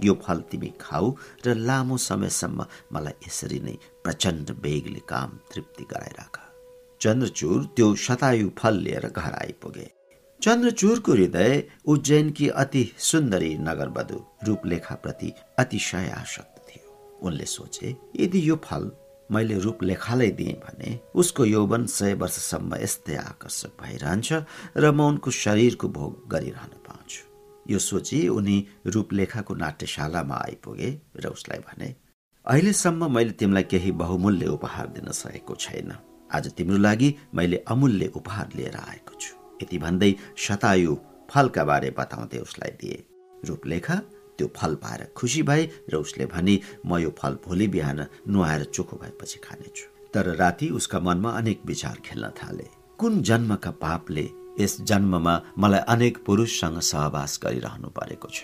यो 0.01 0.15
फल 0.25 0.41
तिमी 0.51 0.71
खाऊ 0.81 1.13
र 1.47 1.55
लामो 1.69 1.97
समयसम्म 2.07 2.67
मलाई 2.93 3.21
यसरी 3.27 3.61
नै 3.67 3.77
प्रचण्ड 4.05 4.51
बेगले 4.65 5.03
काम 5.13 5.37
तृप्ति 5.51 5.85
गराइराख 5.93 6.41
चन्द्रचुर 7.01 7.61
त्यो 7.77 7.95
शतायु 8.07 8.49
फल 8.59 8.75
लिएर 8.85 9.07
घर 9.11 9.33
आइपुगे। 9.35 9.87
चन्द्रचुरको 10.41 11.13
हृदय 11.13 11.53
उज्जैनकी 11.93 12.49
अति 12.63 12.83
सुन्दरी 13.11 13.53
नगरवधु 13.61 14.19
रूपलेखाप्रति 14.47 15.33
अतिशय 15.59 16.11
आशक्त 16.17 16.54
उनले 17.25 17.45
सोचे 17.47 17.97
यदि 18.21 18.49
यो 18.49 18.57
फल 18.65 18.91
मैले 19.31 19.59
रूपलेखालाई 19.59 20.31
दिएँ 20.39 20.55
भने 20.65 20.99
उसको 21.15 21.45
यौवन 21.45 21.87
सय 21.89 22.15
वर्षसम्म 22.23 22.77
यस्तै 22.83 23.17
आकर्षक 23.17 23.73
भइरहन्छ 23.83 24.33
र 24.77 24.91
म 24.93 25.01
उनको 25.11 25.31
शरीरको 25.43 25.89
भोग 25.89 26.13
गरिरहन 26.33 26.73
पाउँछु। 26.87 27.23
यो 27.73 27.79
सोची 27.79 28.19
उनी 28.29 28.57
रूपलेखाको 28.87 29.55
नाट्यशालामा 29.55 30.37
आइपुगे 30.37 30.91
र 31.17 31.29
उसलाई 31.29 31.59
भने 31.69 31.89
अहिलेसम्म 32.45 33.11
मैले 33.15 33.33
तिमीलाई 33.41 33.63
केही 33.73 33.93
बहुमूल्य 34.03 34.47
उपहार 34.57 34.87
दिन 34.97 35.09
सकेको 35.13 35.55
छैन। 35.57 35.93
आज 36.31 36.53
तिम्रो 36.57 36.79
लागि 36.79 37.09
मैले 37.35 37.57
अमूल्य 37.69 38.07
उपहार 38.17 38.49
लिएर 38.57 38.77
आएको 38.77 39.15
छु। 39.21 39.33
यति 39.63 39.79
भन्दै 39.79 40.15
शतायु 40.37 40.97
फलका 41.31 41.65
बारे 41.65 41.91
बताउँदै 41.99 42.39
उसलाई 42.39 42.73
दिए। 42.81 43.05
रूपलेखा 43.49 43.97
त्यो 44.39 44.49
फल 44.57 44.75
पाएर 44.83 45.07
खुसी 45.17 45.43
भए 45.43 45.69
र 45.93 45.97
उसले 45.97 46.27
भने 46.27 46.59
म 46.87 46.99
यो 46.99 47.11
फल 47.19 47.39
भोलि 47.47 47.67
बिहान 47.69 48.07
नुहाएर 48.29 48.65
चोखो 48.75 48.97
भएपछि 49.03 49.39
खानेछु। 49.45 49.87
तर 50.15 50.35
राति 50.37 50.69
उसका 50.71 51.01
मनमा 51.01 51.31
अनेक 51.31 51.61
विचार 51.67 51.97
खेल्न 52.05 52.31
थाले। 52.39 52.67
कुन 52.99 53.23
जन्मका 53.23 53.71
पापले 53.83 54.29
यस 54.61 54.81
जन्ममा 54.81 55.35
मलाई 55.59 55.81
अनेक 55.89 56.19
पुरुषसँग 56.27 56.79
सहवास 56.81 57.41
गरिरहनु 57.45 57.89
परेको 57.91 58.29
छ? 58.29 58.43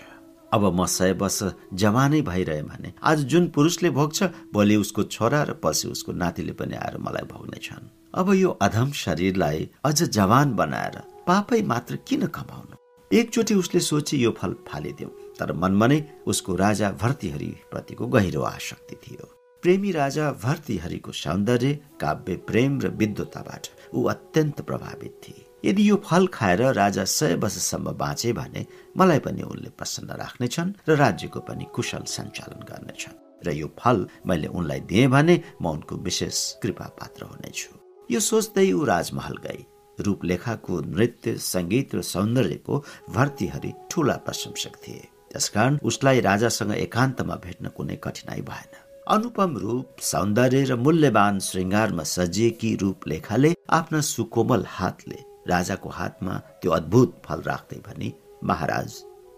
अब 0.51 0.63
म 0.75 0.85
सय 0.85 1.11
वर्ष 1.15 1.39
जवानै 1.73 2.21
भइरहे 2.21 2.61
भने 2.63 2.91
आज 3.03 3.19
जुन 3.31 3.47
पुरुषले 3.55 3.89
भोग्छ 3.89 4.23
भोलि 4.53 4.75
उसको 4.75 5.03
छोरा 5.03 5.43
र 5.43 5.53
पछि 5.63 5.87
उसको 5.87 6.11
नातिले 6.11 6.53
पनि 6.59 6.75
आएर 6.75 6.97
मलाई 6.99 7.25
भोग्नेछन्। 7.31 7.87
अब 8.19 8.33
यो 8.33 8.49
अधम 8.61 8.91
शरीरलाई 8.91 9.69
अझ 9.85 10.03
जवान 10.03 10.53
बनाएर 10.55 11.01
पापै 11.27 11.61
मात्र 11.63 11.95
किन 12.07 12.27
कमाउनु? 12.27 12.75
एकचोटि 13.11 13.55
उसले 13.55 13.79
सोचे 13.79 14.17
यो 14.17 14.31
फल 14.31 14.55
फालिदेऊ। 14.67 15.09
तर 15.39 15.53
मनमा 15.53 15.87
नै 15.87 15.99
उसको 16.27 16.55
राजा 16.55 16.91
भर्तीहरि 17.01 17.51
प्रतिको 17.71 18.07
गहिरो 18.07 18.41
आसक्ति 18.41 18.95
थियो। 19.03 19.25
प्रेमी 19.63 19.91
राजा 19.91 20.31
भर्तीहरिको 20.43 21.11
सौन्दर्य 21.11 21.73
काव्य 22.01 22.35
प्रेम 22.49 22.79
र 22.81 22.87
विद्वताबाट 23.01 23.67
ऊ 23.93 24.03
अत्यन्त 24.13 24.61
प्रभावित 24.61 25.13
थिए। 25.23 25.45
यदि 25.65 25.89
यो 25.89 25.95
फल 26.05 26.27
खाएर 26.33 26.61
राजा 26.73 27.03
सय 27.05 27.35
वर्षसम्म 27.43 27.91
बाँचे 27.97 28.33
भने 28.33 28.65
मलाई 28.97 29.19
पनि 29.25 29.41
उनले 29.41 29.69
प्रसन्न 29.77 30.17
राख्नेछन् 30.17 30.73
र 30.89 30.95
राज्यको 30.97 31.39
पनि 31.49 31.65
कुशल 31.75 32.03
सञ्चालन 32.09 32.65
गर्नेछन् 32.69 33.19
र 33.45 33.53
यो 33.53 33.67
फल 33.77 34.07
मैले 34.25 34.47
उनलाई 34.47 34.79
दिएँ 34.89 35.07
भने 35.07 35.35
म 35.61 35.67
उनको 35.67 35.95
विशेष 36.07 36.37
कृपा 36.61 36.87
पात्र 36.97 37.29
हुनेछु। 37.29 37.69
यो 38.09 38.19
सोच्दै 38.19 38.71
ऊ 38.71 38.83
राजमहल 38.85 39.37
गई 39.45 39.61
रूपलेखाको 39.99 40.73
नृत्य 40.81 41.37
सङ्गीत 41.37 41.95
र 41.95 42.01
सौन्दर्यको 42.01 42.75
भर्तीहरि 43.13 43.71
ठूला 43.91 44.15
प्रशंसक 44.25 44.75
थिए। 44.83 45.01
त्यसकारण 45.31 45.77
उसलाई 45.89 46.19
राजासँग 46.21 46.71
एकान्तमा 46.77 47.35
भेट्न 47.45 47.67
कुनै 47.77 47.95
कठिनाई 48.03 48.41
भएन। 48.49 48.71
अनुपम 49.07 49.57
रूप 49.57 49.99
सौन्दर्य 50.03 50.63
र 50.63 50.75
मूल्यवान 50.77 51.39
श्रृङ्गारमा 51.39 52.03
सजिएकी 52.07 52.75
रूपलेखाले 52.81 53.51
आफ्ना 53.77 54.01
सुकोमल 54.07 54.65
हातले 54.69 55.19
राजाको 55.47 55.89
हातमा 55.89 56.33
त्यो 56.61 56.71
अद्भुत 56.71 57.21
फल 57.25 57.41
राख्दै 57.47 57.79
भने 57.87 58.11
महाराज 58.43 58.91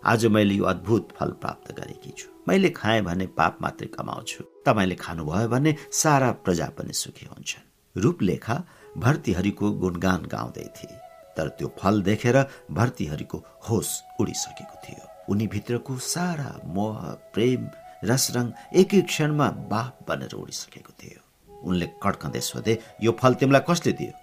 आज 0.03 0.25
मैले 0.35 0.55
यो 0.55 0.65
अद्भुत 0.65 1.11
फल 1.17 1.29
प्राप्त 1.41 1.71
गरेकी 1.77 2.11
छु। 2.17 2.27
मैले 2.47 2.69
खाएँ 2.75 3.01
भने 3.01 3.25
पाप 3.37 3.57
मात्रै 3.61 3.87
कमाउँछु। 3.95 4.43
तपाईँले 4.65 4.95
खानुभयो 4.95 5.47
भने 5.47 5.75
सारा 5.93 6.31
प्रजा 6.43 6.67
पनि 6.77 6.93
सुखी 6.93 7.25
हुन्छन् 7.25 8.01
रूपलेखा 8.03 8.57
भर्तीहरूको 8.97 9.71
गुणगान 9.81 10.27
गाउँदै 10.33 10.67
थिए 10.77 10.99
तर 11.37 11.47
त्यो 11.57 11.67
फल 11.79 12.01
देखेर 12.03 12.37
भर्तीहरूको 12.71 13.37
होस 13.69 13.89
उडिसकेको 14.19 14.75
थियो। 14.83 15.12
उनी 15.29 15.47
भित्रको 15.47 15.97
सारा 15.97 16.49
मोह 16.65 16.99
प्रेम 17.33 17.67
रसरङ 18.03 18.51
एकै 18.75 19.01
क्षणमा 19.01 19.47
बाफ 19.71 19.93
बनेर 20.07 20.33
उडिसकेको 20.35 20.93
थियो। 20.99 21.19
उनले 21.67 21.87
कड्कँदै 22.03 22.41
सोधे 22.41 22.73
यो 23.03 23.11
फल 23.19 23.33
तिमीलाई 23.39 23.63
कसले 23.69 23.91
दियो? 23.99 24.13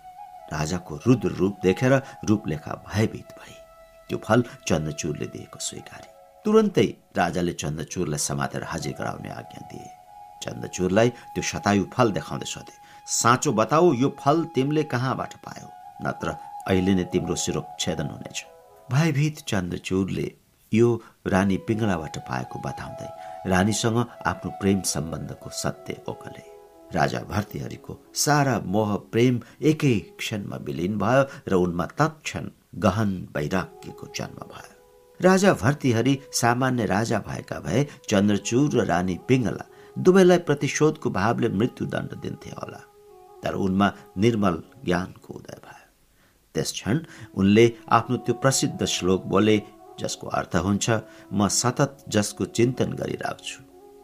राजाको 0.52 1.00
रुद्र 1.06 1.30
रूप 1.40 1.54
देखेर 1.62 1.92
रूपलेखा 2.28 2.72
भयभीत 2.88 3.28
भई। 3.38 3.54
त्यो 4.08 4.18
फल 4.18 4.44
चन्द्रचूरले 4.68 5.26
दिएको 5.26 5.58
स्वीकारे। 5.58 6.08
तुरन्तै 6.44 6.88
राजाले 7.16 7.52
चन्द्रचूरलाई 7.62 8.18
समातेर 8.18 8.64
हाजिर 8.64 8.94
गराउने 8.98 9.30
आज्ञा 9.30 9.60
दिए। 9.70 9.88
चन्द्रचूरलाई 10.42 11.08
त्यो 11.34 11.42
शतायु 11.42 11.84
फल 11.94 12.12
देखाउँदै 12.12 12.46
सोधे 12.46 12.74
साँचो 13.12 13.52
बताऊ 13.52 13.92
यो 13.94 14.08
फल 14.20 14.44
तिमीले 14.54 14.82
कहाँबाट 14.92 15.32
पायो? 15.44 15.68
नत्र 16.04 16.28
अहिले 16.68 16.94
नै 16.94 17.04
तिम्रो 17.12 17.36
छेदन 17.80 18.08
हुनेछ। 18.14 18.38
भयभीत 18.92 19.36
चन्द्रचूरले 19.48 20.26
यो 20.72 20.88
रानी 21.26 21.56
पिङ्गलाबाट 21.66 22.16
पाएको 22.28 22.58
बताउँदै 22.66 23.10
रानीसँग 23.50 23.98
आफ्नो 24.30 24.50
प्रेम 24.60 24.80
सम्बन्धको 24.94 25.50
सत्य 25.62 25.96
ओकले 26.08 26.44
राजा 26.94 27.20
भर्तीहरिको 27.30 27.98
सारा 28.24 28.54
मोह 28.74 28.94
प्रेम 29.12 29.40
एकै 29.70 29.94
क्षणमा 30.20 30.56
विलिन 30.66 30.98
भयो 30.98 31.22
र 31.50 31.54
उनमा 31.64 31.86
तत्क्षण 31.98 32.44
गहन 32.84 33.10
वैराग्यको 33.36 34.06
जन्म 34.16 34.40
भयो। 34.52 34.74
राजा 35.20 35.52
भर्तीहरि 35.62 36.14
सामान्य 36.40 36.86
राजा 36.86 37.18
भएका 37.28 37.58
भए 37.66 37.86
चन्द्रचूर 38.10 38.68
र 38.74 38.86
रानी 38.92 39.16
पिङ्गला 39.28 39.64
दुवैलाई 39.96 40.38
प्रतिशोधको 40.48 41.10
भावले 41.10 41.48
मृत्युदण्ड 41.58 42.14
दिन्थे 42.22 42.50
होला। 42.50 42.80
तर 43.42 43.54
उनमा 43.66 43.88
निर्मल 44.22 44.62
ज्ञानको 44.84 45.34
उदय 45.34 45.58
भयो। 45.66 45.86
त्यस 46.54 46.72
क्षण 46.72 46.98
उनले 47.40 47.64
आफ्नो 47.96 48.16
त्यो 48.26 48.34
प्रसिद्ध 48.42 48.84
श्लोक 48.94 49.24
बोले 49.32 49.56
जसको 50.02 50.26
अर्थ 50.38 50.56
हुन्छ 50.66 50.86
म 51.32 51.48
सतत 51.60 51.92
जसको 52.14 52.44
चिन्तन 52.56 52.90
गरिराख्छु। 53.00 53.58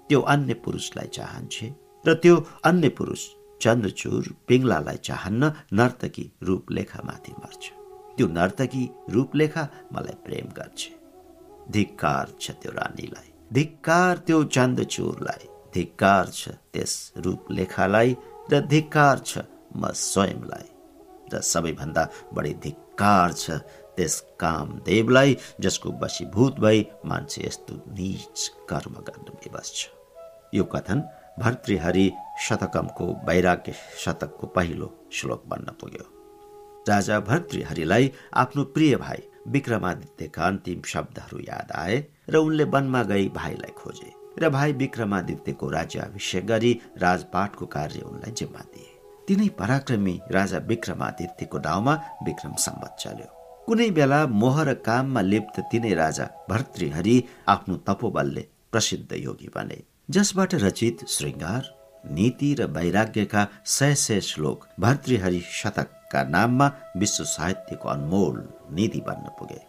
त्यो 0.08 0.20
अन्य 0.34 0.54
पुरुषलाई 0.64 1.08
चाहन्छे 1.16 1.66
र 2.04 2.14
त्यो 2.22 2.34
अन्य 2.68 2.88
पुरुष 2.98 3.22
चन्द्रचुर 3.62 4.24
पिङ्लालाई 4.48 4.98
चाहन्न 5.08 5.42
नर्तकी 5.78 6.24
रूपलेखामाथि 6.48 7.32
मर्छ। 7.42 7.64
त्यो 8.16 8.26
नर्तकी 8.38 8.84
रूपलेखा 9.14 9.64
मलाई 9.94 10.16
प्रेम 10.26 10.46
गर्छ। 10.58 10.80
धिक्कार 11.76 12.26
छ 12.40 12.50
त्यो 12.62 12.72
रानीलाई 12.78 13.28
धिक्कार 13.58 14.14
त्यो 14.26 14.38
चन्द्रचुरलाई 14.56 15.44
धिक्कार 15.74 16.24
छ 16.38 16.42
त्यस 16.72 16.92
रूपलेखालाई 17.24 18.10
र 18.52 18.60
धिक्कार 18.72 19.16
छ 19.28 19.32
म 19.76 19.90
स्वयंलाई। 19.92 20.68
र 21.32 21.40
सबैभन्दा 21.42 22.02
बढी 22.34 22.52
धिक्कार 22.66 23.32
छ 23.32 23.44
त्यस 23.96 24.20
कामदेवलाई 24.40 25.36
जसको 25.60 25.90
वशीभूत 26.02 26.60
भई 26.60 26.86
मान्छे 27.06 27.46
यस्तो 27.46 27.74
निच 27.92 28.48
कर्म 28.68 28.94
गर्न 29.02 29.28
विवश 29.44 29.72
छ। 29.76 29.88
यो 30.54 30.64
कथन 30.64 31.02
भर्तृहरि 31.38 32.10
शतकमको 32.40 33.06
वैराग्य 33.28 33.74
शतकको 34.04 34.46
पहिलो 34.46 34.92
श्लोक 35.12 35.44
बन्न 35.48 35.72
पुग्यो। 35.80 36.04
राजा 36.88 37.18
भर्तृहरिलाई 37.20 38.12
आफ्नो 38.34 38.64
प्रिय 38.74 38.96
भाइ 38.96 39.22
विक्रमादित्यका 39.48 40.46
अन्तिम 40.46 40.82
शब्दहरू 40.86 41.38
याद 41.40 41.72
आए 41.74 41.96
र 42.30 42.36
उनले 42.36 42.64
वनमा 42.64 43.02
गई 43.02 43.28
भाइलाई 43.34 43.72
खोजे 43.78 44.12
र 44.38 44.48
भाइ 44.50 44.72
विक्रमादित्यको 44.72 45.70
राज्याभिषेक 45.70 46.46
गरी 46.46 46.72
राजपाटको 46.98 47.66
कार्य 47.66 48.00
उनलाई 48.00 48.32
जिम्मा 48.32 48.60
दिए। 48.74 48.92
तिनै 49.28 49.48
पराक्रमी 49.58 50.20
राजा 50.30 50.58
विक्रमादित्यको 50.66 51.58
नाउँमा 51.58 51.94
विक्रम 52.24 52.54
सम्बत 52.58 52.96
चल्यो। 53.00 53.35
कुनै 53.66 53.88
बेला 53.90 54.18
मोह 54.40 54.56
र 54.66 54.74
काममा 54.86 55.20
लिप्त 55.30 55.56
तिनै 55.70 55.92
राजा 56.00 56.26
भर्तृहरि 56.50 57.16
आफ्नो 57.54 57.76
तपोबलले 57.86 58.44
प्रसिद्ध 58.72 59.10
योगी 59.18 59.48
बने 59.54 59.78
जसबाट 60.08 60.54
रचित 60.64 61.04
श्रृङ्गार 61.14 61.62
नीति 62.16 62.50
र 62.58 62.66
वैराग्यका 62.76 63.42
सय 63.76 63.94
सय 64.02 64.20
श्लोक 64.28 64.66
भर्तृहरि 64.80 65.40
शतकका 65.52 66.22
नाममा 66.34 66.66
विश्व 66.96 67.24
साहित्यको 67.26 67.88
अनमोल 67.88 68.36
निधि 68.76 69.00
बन्न 69.08 69.34
पुगे। 69.38 69.60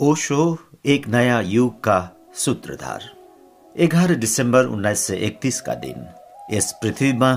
ओशो 0.00 0.42
एक 0.86 1.08
नयाँ 1.08 1.42
युगका 1.48 1.98
सूत्रधार। 2.44 3.02
एघार 3.76 4.14
डिसेम्बर 4.16 4.66
उन्नाइस 4.66 5.06
सय 5.06 5.16
एकतिसका 5.26 5.74
दिन 5.82 6.06
यस 6.52 6.72
पृथ्वीमा 6.82 7.30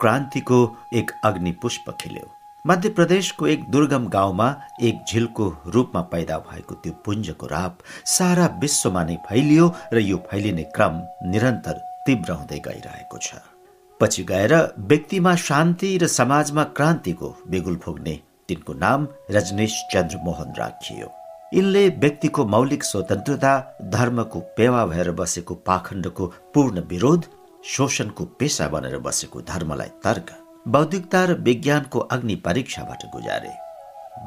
क्रान्तिको 0.00 0.58
एक 0.92 1.10
अग्निपुष्प 1.24 1.90
खिल्यो। 2.00 2.30
मध्य 2.64 2.88
प्रदेशको 2.88 3.46
एक 3.46 3.64
दुर्गम 3.70 4.06
गाउँमा 4.08 4.48
एक 4.82 5.04
झिलको 5.08 5.48
रूपमा 5.66 6.00
पैदा 6.12 6.38
भएको 6.40 6.74
त्यो 6.74 6.92
पुञ्जको 7.04 7.46
राप 7.46 7.78
सारा 8.06 8.46
विश्वमा 8.60 9.02
नै 9.04 9.16
फैलियो 9.28 9.72
र 9.92 9.98
यो 9.98 10.16
फैलिने 10.30 10.62
क्रम 10.76 11.00
निरन्तर 11.30 11.80
तीव्र 12.06 12.32
हुँदै 12.32 12.58
गइरहेको 12.58 13.18
छ। 13.18 13.34
पछि 14.00 14.22
गएर 14.24 14.54
व्यक्तिमा 14.78 15.34
शान्ति 15.40 15.96
र 15.98 16.06
समाजमा 16.10 16.64
क्रान्तिको 16.78 17.34
बिगुल 17.48 17.76
फुग्ने 17.76 18.18
तिनको 18.48 18.72
नाम 18.74 19.06
रजनीश 19.30 19.82
चन्द्र 19.92 20.18
मोहन 20.24 20.54
राखियो। 20.58 21.12
यिनले 21.54 21.88
व्यक्तिको 22.02 22.44
मौलिक 22.46 22.84
स्वतन्त्रता 22.84 23.54
धर्मको 23.92 24.40
पेवा 24.56 24.84
भएर 24.86 25.10
बसेको 25.12 25.54
पाखण्डको 25.54 26.26
पूर्ण 26.54 26.80
विरोध 26.90 27.24
शोषणको 27.64 28.24
पेसा 28.38 28.68
बनेर 28.68 28.98
बसेको 28.98 29.40
धर्मलाई 29.42 29.88
तर्क 30.04 30.30
बौद्धिकता 30.68 31.24
र 31.24 31.34
विज्ञानको 31.40 31.98
अग्नि 32.14 32.34
परीक्षाबाट 32.44 33.04
गुजारे। 33.12 33.52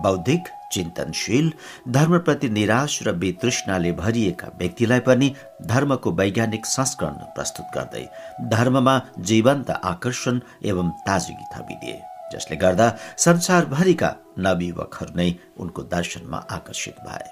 बौद्धिक 0.03 0.47
चिन्तनशील 0.71 1.51
धर्मप्रति 1.89 2.49
निराश 2.49 2.99
र 3.03 3.11
वितृष्णाले 3.21 3.91
भरिएका 3.91 4.47
व्यक्तिलाई 4.59 4.99
पनि 4.99 5.33
धर्मको 5.65 6.11
वैज्ञानिक 6.11 6.65
संस्करण 6.65 7.17
प्रस्तुत 7.35 7.65
गर्दै 7.75 8.05
धर्ममा 8.49 8.95
जीवन्त 9.29 9.69
आकर्षण 9.71 10.39
एवं 10.65 10.89
ताजगी 11.07 11.45
थपिदिए 11.53 11.99
जसले 12.33 12.57
गर्दा 12.57 12.87
संसारभरिका 13.17 14.09
नवयुवकहरू 14.37 15.15
नै 15.15 15.29
उनको 15.59 15.83
दर्शनमा 15.93 16.37
आकर्षित 16.51 16.97
भए। 17.05 17.29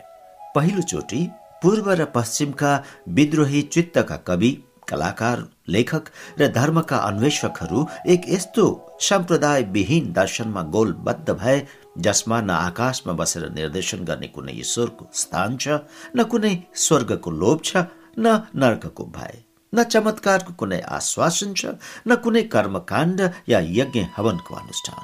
पहिलोचोटि 0.56 1.22
पूर्व 1.64 1.92
र 1.92 2.06
पश्चिमका 2.16 2.72
विद्रोही 3.10 3.62
चित्तका 3.74 4.18
कवि 4.28 4.52
कलाकार 4.90 5.46
लेखक 5.76 6.10
र 6.40 6.48
धर्मका 6.58 6.98
अन्वेषकहरू 7.10 7.86
एक 8.14 8.30
यस्तो 8.30 8.66
सम्प्रदाय 9.08 9.62
विहीन 9.76 10.12
दर्शनमा 10.14 10.62
गोलबद्ध 10.76 11.30
भए 11.32 11.58
जसमा 12.06 12.40
न 12.42 12.50
आकाशमा 12.50 13.14
बसेर 13.22 13.50
निर्देशन 13.54 14.04
गर्ने 14.10 14.28
कुनै 14.36 14.54
ईश्वरको 14.60 15.10
स्थान 15.22 15.58
छ 15.58 15.80
न 16.16 16.24
कुनै 16.32 16.54
स्वर्गको 16.86 17.32
लोभ 17.42 17.60
छ 17.64 17.84
न 18.20 18.40
नर्कको 18.64 19.06
भय 19.18 19.36
न 19.74 19.84
चमत्कारको 19.94 20.54
कुनै 20.60 20.80
आश्वासन 20.98 21.54
छ 21.54 21.76
न 22.08 22.16
कुनै 22.24 22.44
कर्मकाण्ड 22.56 23.22
या 23.50 23.60
यज्ञ 23.80 24.06
हवनको 24.18 24.56
अनुष्ठान। 24.56 25.04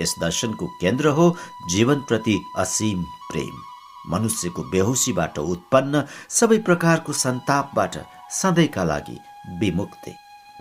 यस 0.00 0.14
दर्शनको 0.20 0.66
केन्द्र 0.80 1.08
हो 1.18 1.26
जीवनप्रति 1.72 2.36
असीम 2.64 3.02
प्रेम। 3.30 3.56
मनुष्यको 4.12 4.62
बेहोसीबाट 4.72 5.38
उत्पन्न 5.38 6.02
सबै 6.38 6.58
प्रकारको 6.68 7.12
सन्तापबाट 7.22 7.96
सधैँका 8.30 8.84
लागि 8.84 9.18
विमुक्ति। 9.60 10.12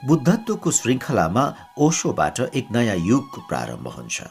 बुद्धत्वको 0.08 0.72
श्रृङ्खलामा 0.72 1.44
ओशोबाट 1.78 2.40
एक 2.40 2.68
नयाँ 2.72 2.96
युगको 2.98 3.42
प्रारम्भ 3.50 3.88
हुन्छ। 3.88 4.22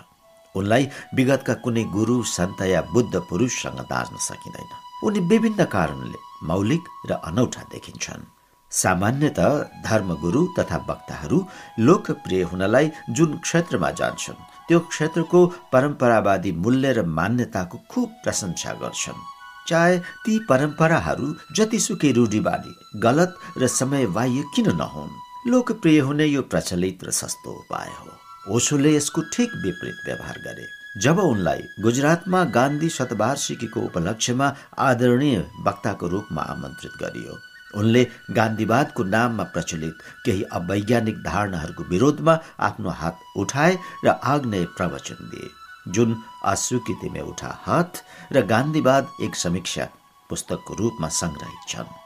उनलाई 0.54 0.88
विगतका 1.14 1.54
कुनै 1.64 1.84
गुरु 1.94 2.22
सन्त 2.26 2.60
या 2.62 2.80
बुद्ध 2.94 3.14
पुरुषसँग 3.30 3.80
दाँच्न 3.90 4.16
सकिँदैन। 4.28 4.70
उनी 5.06 5.20
विभिन्न 5.30 5.64
कारणले 5.76 6.18
मौलिक 6.48 6.84
र 7.10 7.20
अनौठा 7.28 7.62
देखिन्छन्। 7.72 8.26
सामान्यत 8.72 9.40
धर्मगुरु 9.86 10.46
तथा 10.58 10.76
वक्ताहरू 10.88 11.38
लोकप्रिय 11.78 12.42
हुनलाई 12.42 12.90
जुन 13.16 13.38
क्षेत्रमा 13.38 13.90
जान्छन् 14.00 14.44
त्यो 14.68 14.78
क्षेत्रको 14.92 15.46
परम्परावादी 15.72 16.52
मूल्य 16.64 16.92
र 16.92 17.06
मान्यताको 17.18 17.78
खुब 17.90 18.08
प्रशंसा 18.24 18.72
गर्छन्। 18.82 19.37
चाहे 19.68 19.98
ती 20.24 20.38
परम्पराहरू 20.48 21.34
जतिसुकै 21.56 22.12
रूढिवादी 22.12 22.74
गलत 23.00 23.36
र 23.58 23.66
समय 23.68 24.06
बाह्य 24.16 24.44
किन 24.54 24.70
नहुन्? 24.76 25.10
लोकप्रिय 25.46 25.98
हुने 26.00 26.26
यो 26.26 26.42
प्रचलित 26.42 27.04
र 27.04 27.10
सस्तो 27.10 27.50
उपाय 27.52 27.90
हो। 27.98 28.56
ओसोले 28.56 28.94
यसको 28.96 29.22
ठिक 29.32 29.50
विपरीत 29.64 29.98
व्यवहार 30.06 30.38
गरे। 30.38 30.66
जब 31.02 31.18
उनलाई 31.18 31.62
गुजरातमा 31.80 32.44
गान्धी 32.54 32.88
शतवार्षिकीको 32.88 33.80
उपलक्ष्यमा 33.80 34.46
आदरणीय 34.78 35.38
वक्ताको 35.66 36.06
रूपमा 36.08 36.42
आमन्त्रित 36.42 36.92
गरियो 37.02 37.38
उनले 37.74 38.02
गान्धीवादको 38.30 39.04
नाममा 39.04 39.44
प्रचलित 39.44 39.96
केही 40.24 40.42
अवैज्ञानिक 40.52 41.22
धारणाहरूको 41.22 41.82
विरोधमा 41.84 42.38
आफ्नो 42.58 42.90
हात 42.90 43.18
उठाए 43.36 43.76
र 44.04 44.08
आग्नेय 44.08 44.64
प्रवचन 44.76 45.18
दिए। 45.30 45.50
जुन 45.94 46.16
अस्वीकृति 46.46 47.08
में 47.10 47.20
उठा 47.20 47.52
हात 47.62 48.02
र 48.32 48.44
गान्धीवाद 48.46 49.08
एक 49.22 49.34
समीक्षा 49.36 49.88
पुस्तकको 50.30 50.74
रूपमा 50.74 51.08
संग्रहित 51.14 51.68
छन्। 51.68 51.96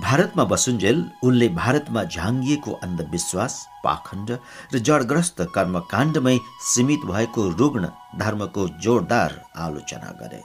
भारतमा 0.00 0.44
बसुन्जेल 0.44 0.98
उनले 1.24 1.48
भारतमा 1.54 2.02
झाङ्गिएको 2.04 2.72
अन्धविश्वास 2.84 3.54
पाखण्ड 3.84 4.30
र 4.74 4.78
जडग्रस्त 4.78 5.40
कर्मकाण्डमै 5.54 6.36
सीमित 6.64 7.06
भएको 7.06 7.48
रुग्ण 7.58 7.88
धर्मको 8.18 8.68
जोरदार 8.82 9.40
आलोचना 9.58 10.10
गरे। 10.20 10.42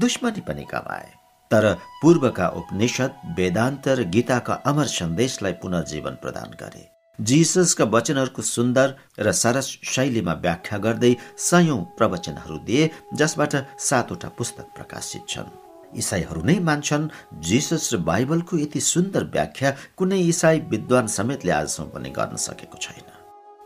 दुश्मनी 0.00 0.40
पनि 0.48 0.64
कमाए 0.64 1.08
तर 1.50 1.72
पूर्वका 2.02 2.48
उपनिषद 2.56 3.12
वेदान्त 3.36 3.88
र 3.88 4.04
गीताका 4.14 4.54
अमर 4.66 4.86
सन्देशलाई 4.90 5.52
पुनर्जीवन 5.62 6.14
प्रदान 6.22 6.56
गरे। 6.60 6.88
जिससका 7.18 7.84
वचनहरूको 7.84 8.42
सुन्दर 8.42 8.94
र 9.20 9.32
सरस 9.32 9.68
शैलीमा 9.84 10.34
व्याख्या 10.44 10.78
गर्दै 10.78 11.12
सयौं 11.38 11.80
प्रवचनहरू 11.98 12.58
दिए 12.66 12.90
जसबाट 13.14 13.54
सातवटा 13.78 14.28
पुस्तक 14.38 14.66
प्रकाशित 14.76 15.24
छन्। 15.28 15.50
इसाईहरू 15.98 16.42
नै 16.42 16.58
मान्छन् 16.60 17.08
जिसस 17.48 17.90
र 17.94 17.96
बाइबलको 18.04 18.58
यति 18.58 18.80
सुन्दर 18.84 19.24
व्याख्या 19.34 19.70
कुनै 19.96 20.20
इसाई 20.32 20.58
विद्वान 20.70 21.06
समेतले 21.08 21.52
आजसम्म 21.52 21.88
पनि 21.88 22.10
गर्न 22.10 22.36
सकेको 22.36 22.78
छैन। 22.78 23.06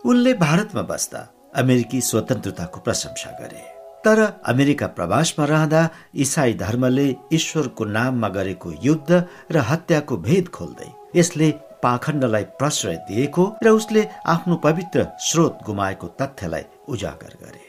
उनले 0.04 0.32
भारतमा 0.34 0.82
बस्दा 0.82 1.20
अमेरिकी 1.56 2.00
स्वतन्त्रताको 2.00 2.80
प्रशंसा 2.80 3.30
गरे। 3.40 3.62
तर 4.04 4.18
अमेरिका 4.46 4.86
प्रवासमा 4.96 5.44
रहँदा 5.44 5.82
इसाई 6.14 6.54
धर्मले 6.54 7.06
ईश्वरको 7.32 7.84
नाममा 7.84 8.28
गरेको 8.28 8.72
युद्ध 8.82 9.10
र 9.52 9.56
हत्याको 9.70 10.16
भेद 10.16 10.48
खोल्दै 10.48 10.88
यसले 11.16 11.50
पाखण्डलाई 11.82 12.44
प्रश्रय 12.60 12.96
दिएको 13.08 13.44
र 13.64 13.68
उसले 13.70 14.06
आफ्नो 14.26 14.56
पवित्र 14.64 15.06
स्रोत 15.28 15.58
गुमाएको 15.66 16.06
तथ्यलाई 16.20 16.64
उजागर 16.88 17.34
गरे। 17.42 17.64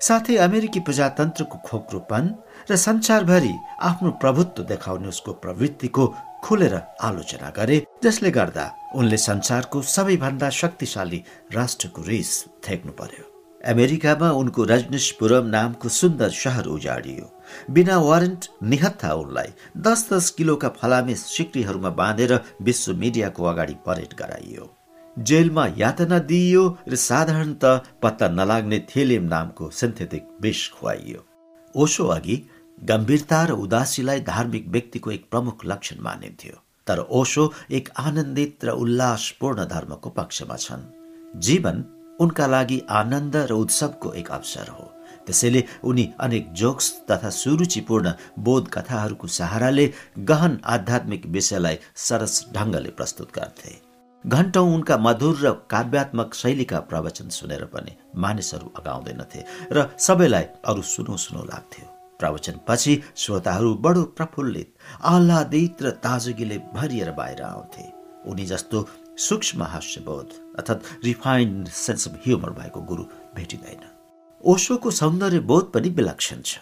साथै 0.00 0.36
अमेरिकी 0.44 0.80
प्रजातन्त्रको 0.80 1.58
खोक्रोपन 1.66 2.34
र 2.70 2.76
संसारभरि 2.76 3.54
आफ्नो 3.90 4.10
प्रभुत्व 4.22 4.62
देखाउने 4.64 5.08
उसको 5.08 5.32
प्रवृत्तिको 5.42 6.06
खुलेर 6.44 6.74
आलोचना 7.00 7.50
गरे 7.56 7.76
जसले 8.04 8.30
गर्दा 8.30 8.64
उनले 8.98 9.16
संसारको 9.16 9.82
सबैभन्दा 9.88 10.48
शक्तिशाली 10.50 11.22
राष्ट्रको 11.54 12.02
रिस 12.02 12.32
थेक्नु 12.68 12.92
पर्यो। 12.92 13.24
अमेरिकामा 13.64 14.30
उनको 14.32 14.64
रजनीशपुरम 14.64 15.46
नामको 15.46 15.88
सुन्दर 16.00 16.30
सहर 16.34 16.66
उजाडियो। 16.66 17.24
बिना 17.70 17.98
वारेन्ट 17.98 18.48
निहत्था 18.62 19.12
उनलाई। 19.14 19.52
दस 19.78 20.08
दस 20.12 20.30
किलोका 20.30 20.68
फलामे 20.68 21.14
सिक्रीहरूमा 21.14 21.90
बाँधेर 21.90 22.40
विश्व 22.62 22.94
मिडियाको 22.94 23.44
अगाडि 23.44 23.74
परेड 23.86 24.14
गराइयो। 24.18 24.70
जेलमा 25.16 25.66
यातना 25.78 26.18
दिइयो 26.18 26.64
र 26.88 26.94
साधारणत 26.96 27.64
पत्ता 28.02 28.28
नलाग्ने 28.28 28.78
थेलियम 28.96 29.24
नामको 29.24 29.70
सिन्थेटिक 29.70 30.28
विष 30.40 30.68
खुवाइयो। 30.70 31.24
ओसो 31.74 32.06
अघि 32.06 32.36
गम्भीरता 32.84 33.44
र 33.44 33.52
उदासीलाई 33.52 34.20
धार्मिक 34.20 34.68
व्यक्तिको 34.68 35.10
एक 35.10 35.28
प्रमुख 35.30 35.64
लक्षण 35.66 36.00
मानिन्थ्यो। 36.00 36.56
तर 36.86 36.98
ओसो 37.10 37.52
एक 37.70 37.88
आनन्दित 37.98 38.64
र 38.64 38.70
उल्लासपूर्ण 38.70 39.64
धर्मको 39.64 40.10
पक्षमा 40.10 40.56
छन्। 40.56 41.40
जीवन 41.40 41.84
उनका 42.20 42.46
लागि 42.46 42.82
आनन्द 42.90 43.36
र 43.36 43.52
उत्सवको 43.52 44.12
एक 44.12 44.30
अवसर 44.30 44.68
हो। 44.68 44.91
त्यसैले 45.26 45.62
उनी 45.84 46.04
अनेक 46.20 46.52
जोक्स 46.52 46.90
तथा 47.10 47.30
सुरुचिपूर्ण 47.32 48.12
बोध 48.38 48.68
कथाहरूको 48.68 49.26
सहाराले 49.28 49.86
गहन 50.28 50.58
आध्यात्मिक 50.74 51.26
विषयलाई 51.26 51.78
सरस 51.96 52.34
ढङ्गले 52.54 52.90
प्रस्तुत 52.98 53.30
गर्थे। 53.34 53.72
घण्टौं 54.24 54.66
उनका 54.74 54.96
मधुर 54.98 55.36
र 55.42 55.50
काव्यात्मक 55.70 56.34
शैलीका 56.34 56.80
प्रवचन 56.90 57.28
सुनेर 57.28 57.64
पनि 57.72 57.92
मानिसहरू 58.16 58.72
अगाउँदैनथे 58.78 59.44
र 59.72 59.86
सबैलाई 59.98 60.44
अरू 60.64 60.82
सुनौ 60.90 61.16
सुनौ 61.16 61.42
लाग्थ्यो। 61.44 61.86
प्रवचनपछि 62.20 62.94
श्रोताहरू 63.16 63.74
बडो 63.84 64.02
प्रफुल्लित 64.18 64.68
आह्लादित 65.12 65.82
र 65.82 65.90
ताजगीले 66.06 66.58
भरिएर 66.74 67.10
बाहिर 67.18 67.42
आउँथे। 67.42 67.86
उनी 68.30 68.44
जस्तो 68.46 68.86
सूक्ष्म 69.18 69.62
हास्यबोध 69.72 70.28
अर्थात् 70.58 70.86
रिफाइन्ड 71.04 71.68
सेन्स 71.78 72.08
अफ 72.08 72.14
ह्युमर 72.26 72.50
भएको 72.60 72.80
गुरु 72.90 73.04
भेटिँदैन। 73.36 73.91
ओसोको 74.44 74.90
सौन्दर्य 74.90 75.40
बोध 75.40 75.70
पनि 75.72 75.88
विलक्षण 75.88 76.40
छ। 76.44 76.58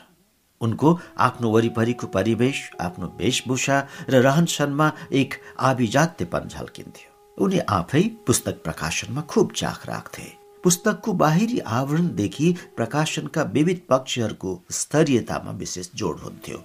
उनको 0.61 0.99
आफ्नो 1.19 1.51
वरिपरिको 1.51 2.07
परिवेश 2.07 2.59
आफ्नो 2.81 3.07
वेशभूषा 3.21 3.79
र 4.11 4.21
रहन 4.23 4.47
सहनमा 4.47 4.91
एक 5.13 5.35
आभिजात्यपन 5.59 6.49
झल्किन्थ्यो। 6.49 7.45
उनी 7.45 7.59
आफै 7.69 8.03
पुस्तक 8.27 8.63
प्रकाशनमा 8.65 9.21
खुब 9.23 9.53
चाख 9.57 9.87
राख्थे। 9.89 10.27
पुस्तकको 10.65 11.13
बाहिरी 11.13 11.59
आवरणदेखि 11.59 12.53
प्रकाशनका 12.77 13.43
विविध 13.55 13.81
पक्षहरूको 13.89 14.53
स्तरीयतामा 14.71 15.53
विशेष 15.53 15.89
जोड 15.95 16.19
हुन्थ्यो। 16.19 16.59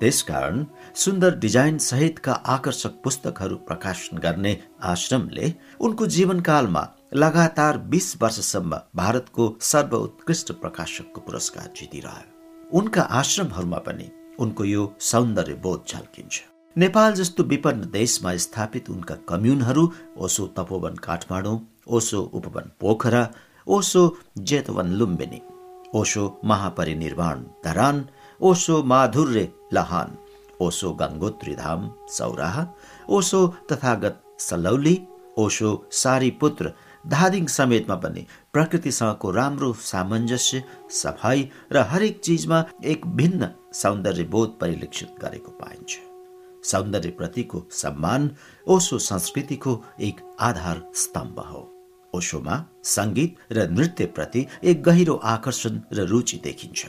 त्यसकारण 0.00 0.64
सुन्दर 0.94 1.38
डिजाइन 1.38 1.78
सहितका 1.78 2.32
आकर्षक 2.32 2.94
पुस्तकहरू 3.04 3.56
प्रकाशन 3.68 4.18
गर्ने 4.18 4.56
आश्रमले 4.82 5.52
उनको 5.80 6.06
जीवनकालमा 6.06 6.80
लगातार 7.14 7.76
बिस 7.92 8.14
वर्षसम्म 8.22 8.76
भारतको 8.96 9.44
सर्वोत्कृष्ट 9.60 10.52
प्रकाशकको 10.60 11.20
पुरस्कार 11.20 11.72
जितिरह्यो। 11.76 12.78
उनका 12.78 13.02
आश्रमहरूमा 13.18 13.78
पनि 13.86 14.08
उनको 14.40 14.64
यो 14.64 14.84
सौन्दर्य 15.00 15.54
बोध 15.62 15.84
झल्किन्छ। 15.88 16.40
नेपाल 16.76 17.12
जस्तो 17.14 17.42
विपन्न 17.44 17.90
देशमा 17.92 18.34
स्थापित 18.44 18.88
उनका 18.90 19.14
कम्युनहरू 19.28 19.84
ओसो 20.24 20.46
तपोवन 20.56 20.94
काठमाडौँ 21.04 21.58
ओसो 21.96 22.20
उपवन 22.34 22.70
पोखरा 22.80 23.22
ओसो 23.66 24.02
जेतवन 24.50 24.92
लुम्बिनी 24.98 25.40
ओसो 25.94 26.24
महापरिनिर्वाण 26.44 27.42
धरान 27.64 28.04
ओसो 28.40 28.82
माधुर्य 28.92 29.48
लहान 29.72 30.16
ओसो 30.60 30.92
गङ्गोत्री 31.02 31.54
धाम 31.54 31.90
सौराह 32.16 32.56
ओसो 33.16 33.46
तथागत 33.72 34.22
सलौली 34.48 34.96
ओसो 35.38 35.70
सारीपुत्र 35.92 36.72
धादिङ 37.06 37.46
समेतमा 37.46 37.94
पनि 37.94 38.26
प्रकृतिसँगको 38.52 39.30
राम्रो 39.30 39.72
सामञ्जस्य 39.72 40.62
सफाई 40.90 41.48
र 41.72 41.78
हरेक 41.90 42.20
चिजमा 42.20 42.64
एक 42.84 43.06
भिन्न 43.06 43.48
सौन्दर्य 43.74 44.24
बोध 44.24 44.56
परिलक्षित 44.60 45.14
गरेको 45.22 45.52
पाइन्छ। 45.52 45.98
सौन्दर्यप्रतिको 46.64 47.62
सम्मान 47.72 48.30
ओसो 48.68 48.98
संस्कृतिको 48.98 49.72
एक 50.00 50.20
आधार 50.40 50.82
स्तम्भ 50.94 51.40
हो। 51.40 51.68
ओशोमा 52.14 52.56
सङ्गीत 52.84 53.36
र 53.52 53.68
नृत्यप्रति 53.70 54.46
एक 54.64 54.82
गहिरो 54.82 55.14
आकर्षण 55.14 55.80
र 55.92 56.06
रुचि 56.06 56.40
देखिन्छ। 56.44 56.86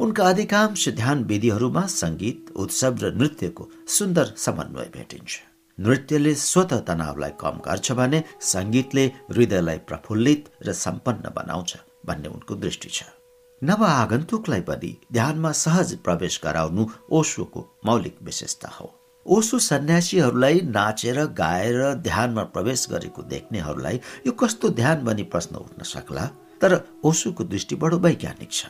उनका 0.00 0.28
अधिकांश 0.28 0.88
ध्यान 0.88 1.24
विधिहरूमा 1.24 1.86
सङ्गीत 1.86 2.50
उत्सव 2.56 2.98
र 3.00 3.14
नृत्यको 3.14 3.70
सुन्दर 3.88 4.32
समन्वय 4.36 4.90
भेटिन्छ। 4.94 5.53
नृत्यले 5.78 6.34
स्वत 6.34 6.72
तनावलाई 6.88 7.30
कम 7.40 7.58
गर्छ 7.66 7.92
भने 7.92 8.22
सङ्गीतले 8.40 9.04
हृदयलाई 9.30 9.78
प्रफुल्लित 9.88 10.50
र 10.66 10.72
सम्पन्न 10.72 11.32
बनाउँछ 11.36 11.76
भन्ने 12.06 12.28
उनको 12.28 12.54
दृष्टि 12.54 12.88
छ। 12.88 13.02
नव 13.62 13.84
आगन्तुकलाई 13.84 14.60
पनि 14.60 14.96
ध्यानमा 15.12 15.52
सहज 15.52 15.94
प्रवेश 16.04 16.40
गराउनु 16.44 16.86
ओशोको 17.10 17.60
मौलिक 17.86 18.16
विशेषता 18.22 18.68
हो। 18.68 18.92
ओसो 19.26 19.58
सन्यासीहरूलाई 19.58 20.60
नाचेर 20.60 21.24
गाएर 21.32 21.82
ध्यानमा 22.04 22.42
प्रवेश 22.54 22.86
गरेको 22.90 23.22
देख्नेहरूलाई 23.22 24.00
यो 24.26 24.32
कस्तो 24.32 24.68
ध्यान 24.68 25.04
भनी 25.04 25.22
प्रश्न 25.32 25.56
उठ्न 25.56 25.82
सक्ला? 25.82 26.24
तर 26.60 26.80
ओसोको 27.04 27.44
दृष्टि 27.44 27.76
बडो 27.76 27.98
वैज्ञानिक 27.98 28.52
छ। 28.52 28.66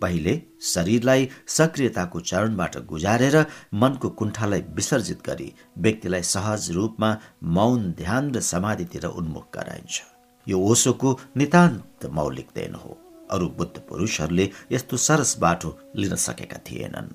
पहिले 0.00 0.42
शरीरलाई 0.62 1.28
सक्रियताको 1.46 2.20
चरणबाट 2.20 2.76
गुजारेर 2.86 3.36
मनको 3.74 4.08
कुण्ठालाई 4.08 4.60
विसर्जित 4.60 5.22
गरी 5.26 5.52
व्यक्तिलाई 5.78 6.22
सहज 6.22 6.70
रूपमा 6.70 7.16
मौन 7.42 7.90
ध्यान 7.92 8.34
र 8.34 8.40
समाधितिर 8.40 9.06
उन्मुख 9.06 9.46
गराइन्छ। 9.54 10.02
यो 10.48 10.58
ओसोको 10.60 11.18
नितान्त 11.36 12.06
मौलिक 12.06 12.48
देन 12.54 12.74
हो। 12.74 12.98
अरू 13.30 13.48
बुद्ध 13.48 13.80
पुरुषहरूले 13.88 14.50
यस्तो 14.72 14.96
सरस 14.96 15.38
बाटो 15.38 15.78
लिन 15.96 16.14
सकेका 16.16 16.58
थिएनन्। 16.70 17.14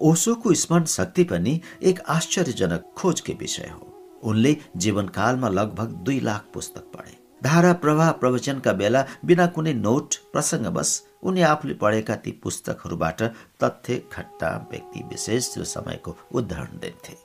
ओसोको 0.00 0.54
स्मरण 0.54 0.84
शक्ति 0.84 1.24
पनि 1.24 1.60
एक 1.82 2.00
आश्चर्यजनक 2.08 2.92
खोजकै 2.96 3.32
विषय 3.32 3.70
हो। 3.74 4.20
उनले 4.22 4.56
जीवनकालमा 4.76 5.48
लगभग 5.48 5.88
दुई 6.04 6.20
लाख 6.20 6.44
पुस्तक 6.54 6.92
पढे। 6.94 7.16
धारा 7.42 7.72
प्रवाह 7.72 8.10
प्रवचनका 8.12 8.72
बेला 8.72 9.04
बिना 9.24 9.46
कुनै 9.46 9.74
नोट 9.74 10.14
प्रसङ्गवश 10.32 11.02
उनी 11.22 11.42
आफूले 11.42 11.74
पढेका 11.74 12.14
ती 12.16 12.30
पुस्तकहरूबाट 12.42 13.22
तथ्य 13.62 14.02
घट्टा 14.12 14.50
व्यक्ति 14.70 15.00
विशेष 15.10 15.56
र 15.58 15.64
समयको 15.64 16.16
उदाहरण 16.34 16.78
दिन्थे। 16.78 17.16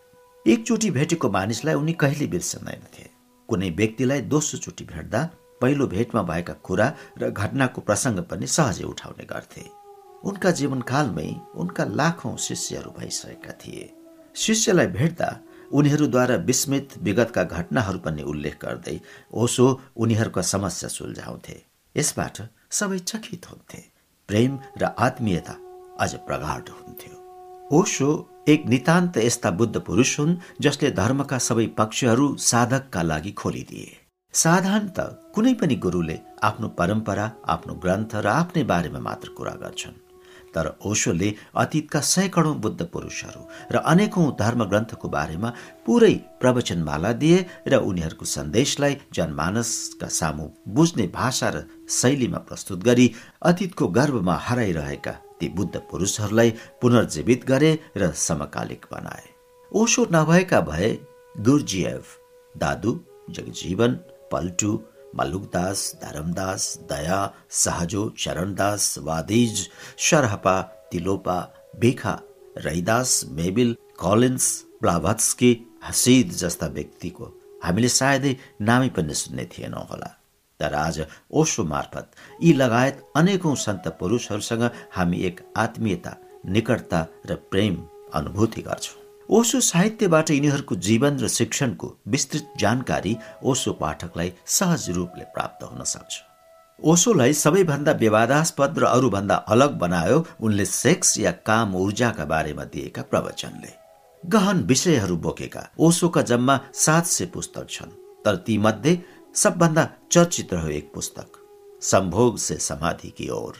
एकचोटि 0.45 0.89
भेटेको 0.91 1.29
मानिसलाई 1.29 1.75
उनी 1.75 1.93
कहिले 1.93 2.27
बिर्सदैनथे 2.27 3.05
कुनै 3.49 3.69
व्यक्तिलाई 3.69 4.21
दोस्रो 4.33 4.59
चोटि 4.59 4.83
भेट्दा 4.85 5.21
पहिलो 5.61 5.87
भेटमा 5.87 6.21
भएका 6.23 6.53
कुरा 6.65 6.87
र 7.17 7.29
घटनाको 7.31 7.81
प्रसङ्ग 7.81 8.19
पनि 8.29 8.47
सहजै 8.47 8.83
उठाउने 8.83 9.25
गर्थे। 9.25 9.63
उनका 10.23 10.51
जीवनकालमै 10.51 11.29
उनका 11.55 11.83
लाखौं 11.99 12.35
शिष्यहरू 12.37 12.91
भइसकेका 12.99 13.53
थिए। 13.61 13.85
शिष्यलाई 14.35 14.87
भेट्दा 14.87 15.29
उनीहरूद्वारा 15.71 16.35
विस्मित 16.47 16.97
विगतका 17.03 17.43
घटनाहरू 17.43 17.99
पनि 17.99 18.23
उल्लेख 18.23 18.57
गर्दै 18.61 18.99
ओसो 19.33 19.65
उनीहरूका 19.95 20.41
समस्या 20.53 20.89
सुल्झाउँथे। 20.89 21.55
यसबाट 21.95 22.37
सबै 22.73 22.99
चकित 23.09 23.45
हुन्थे। 23.49 23.81
प्रेम 24.29 24.51
र 24.81 24.83
आत्मीयता 25.05 25.55
अझ 26.03 26.11
प्रगाढ 26.27 26.69
हुन्थ्यो। 26.77 27.15
ओशो 27.71 28.09
एक 28.47 28.65
नितान्त 28.67 29.17
यस्ता 29.17 29.49
बुद्ध 29.59 29.75
पुरुष 29.79 30.11
हुन् 30.19 30.37
जसले 30.61 30.91
धर्मका 30.99 31.37
सबै 31.47 31.65
पक्षहरू 31.79 32.25
साधकका 32.43 33.01
लागि 33.11 33.31
खोलिदिए। 33.41 33.91
साधारणत 34.33 34.99
कुनै 35.35 35.53
पनि 35.61 35.75
गुरुले 35.83 36.17
आफ्नो 36.43 36.67
परम्परा 36.79 37.25
आफ्नो 37.53 37.73
ग्रन्थ 37.83 38.15
र 38.25 38.27
आफ्नै 38.39 38.63
बारेमा 38.71 38.99
मात्र 38.99 39.29
कुरा 39.37 39.53
गर्छन्। 39.63 40.01
तर 40.55 40.67
ओशोले 40.85 41.29
अतीतका 41.55 41.99
सैकडौँ 42.05 42.55
बुद्ध 42.63 42.81
पुरुषहरू 42.93 43.41
र 43.73 43.75
अनेकौं 43.91 44.25
धर्म 44.39 44.61
ग्रन्थको 44.65 45.07
बारेमा 45.09 45.49
पुरै 45.85 46.13
प्रवचनमाला 46.41 47.11
दिए 47.21 47.37
र 47.67 47.73
उनीहरूको 47.89 48.25
सन्देशलाई 48.27 48.97
जनमानसका 49.13 50.07
सामु 50.19 50.45
बुझ्ने 50.75 51.05
भाषा 51.15 51.49
र 51.49 51.57
शैलीमा 51.93 52.37
प्रस्तुत 52.47 52.83
गरी 52.83 53.11
अतीतको 53.41 53.87
गर्भमा 53.87 54.35
हराइरहेका 54.37 55.11
ती 55.39 55.47
बुद्ध 55.49 55.75
पुरुषहरूलाई 55.91 56.53
पुनर्जीवित 56.81 57.45
गरे 57.45 57.71
र 57.97 58.11
समकालिक 58.11 58.85
बनाए। 58.91 59.27
ओशो 59.71 60.05
नभएका 60.11 60.61
भए 60.61 60.89
गुर्जिएभ 61.39 62.03
दादु, 62.55 62.99
जगजीवन, 63.29 63.91
पल्टु, 64.31 64.71
मल्लुकदास, 65.15 65.79
धरमदास, 66.03 66.63
दया, 66.89 67.19
सहजो 67.49 68.03
चरणदास 68.17 68.97
वादिज, 68.99 69.69
Sarahapa, 69.97 70.61
Tilopa 70.91 71.37
बेखा 71.79 72.19
Raidas, 72.57 73.21
Mabel, 73.31 73.75
Collins, 73.99 74.47
Blavatsky, 74.81 75.51
Hasid 75.85 76.31
जस्ता 76.31 76.67
व्यक्तिको 76.67 77.25
हामीले 77.63 77.89
सायदै 77.89 78.35
नामै 78.61 78.89
पनि 78.89 79.13
सुन्ने 79.13 79.45
थिएनौँ 79.53 79.85
होला। 79.89 80.09
तर 80.63 80.73
आज 80.77 80.99
ओसो 81.31 81.63
मार्फत। 81.65 82.11
यी 82.43 82.53
लगायत 82.55 83.05
अनेकौं 83.15 83.55
सन्त 83.59 83.87
पुरुषहरूसँग 83.99 84.69
हामी 84.95 85.21
एक 85.25 85.45
आत्मीयता 85.57 86.17
निकटता 86.47 87.05
र 87.29 87.35
प्रेम 87.51 87.77
अनुभूति 88.13 88.61
गर्छौँ। 88.61 89.01
ओसो 89.29 89.59
साहित्यबाट 89.61 90.31
यिनीहरूको 90.31 90.75
जीवन 90.87 91.19
र 91.19 91.27
शिक्षणको 91.29 91.87
विस्तृत 92.07 92.53
जानकारी 92.59 93.15
ओसो 93.43 93.71
पाठकलाई 93.73 94.33
सहज 94.47 94.89
रूपले 94.89 95.23
प्राप्त 95.33 95.63
हुन 95.63 95.83
सक्छ। 95.85 96.21
ओसोलाई 96.79 97.33
सबैभन्दा 97.33 97.91
विवादास्पद 97.99 98.79
र 98.79 98.83
अरूभन्दा 98.87 99.35
अलग 99.47 99.77
बनायो 99.79 100.25
उनले 100.41 100.65
सेक्स 100.65 101.17
या 101.19 101.31
काम 101.47 101.75
ऊर्जाका 101.75 102.25
बारेमा 102.25 102.63
दिएका 102.73 103.01
प्रवचनले। 103.01 103.71
गहन 104.23 104.63
विषयहरू 104.63 105.17
बोकेका 105.17 105.67
ओसोका 105.79 106.21
जम्मा 106.21 106.59
सात 106.75 107.05
सय 107.07 107.25
पुस्तक 107.25 107.69
छन् 107.69 107.97
तर 108.25 108.35
तीमध्ये 108.47 108.93
सबभन्दा 109.35 109.87
चर्चित 110.11 110.53
रह्यो 110.53 110.69
एक 110.69 110.91
पुस्तक 110.93 111.37
सम्भोग 111.81 112.37
से 112.37 112.55
समाधि 112.55 113.09
की 113.09 113.29
ओर। 113.29 113.55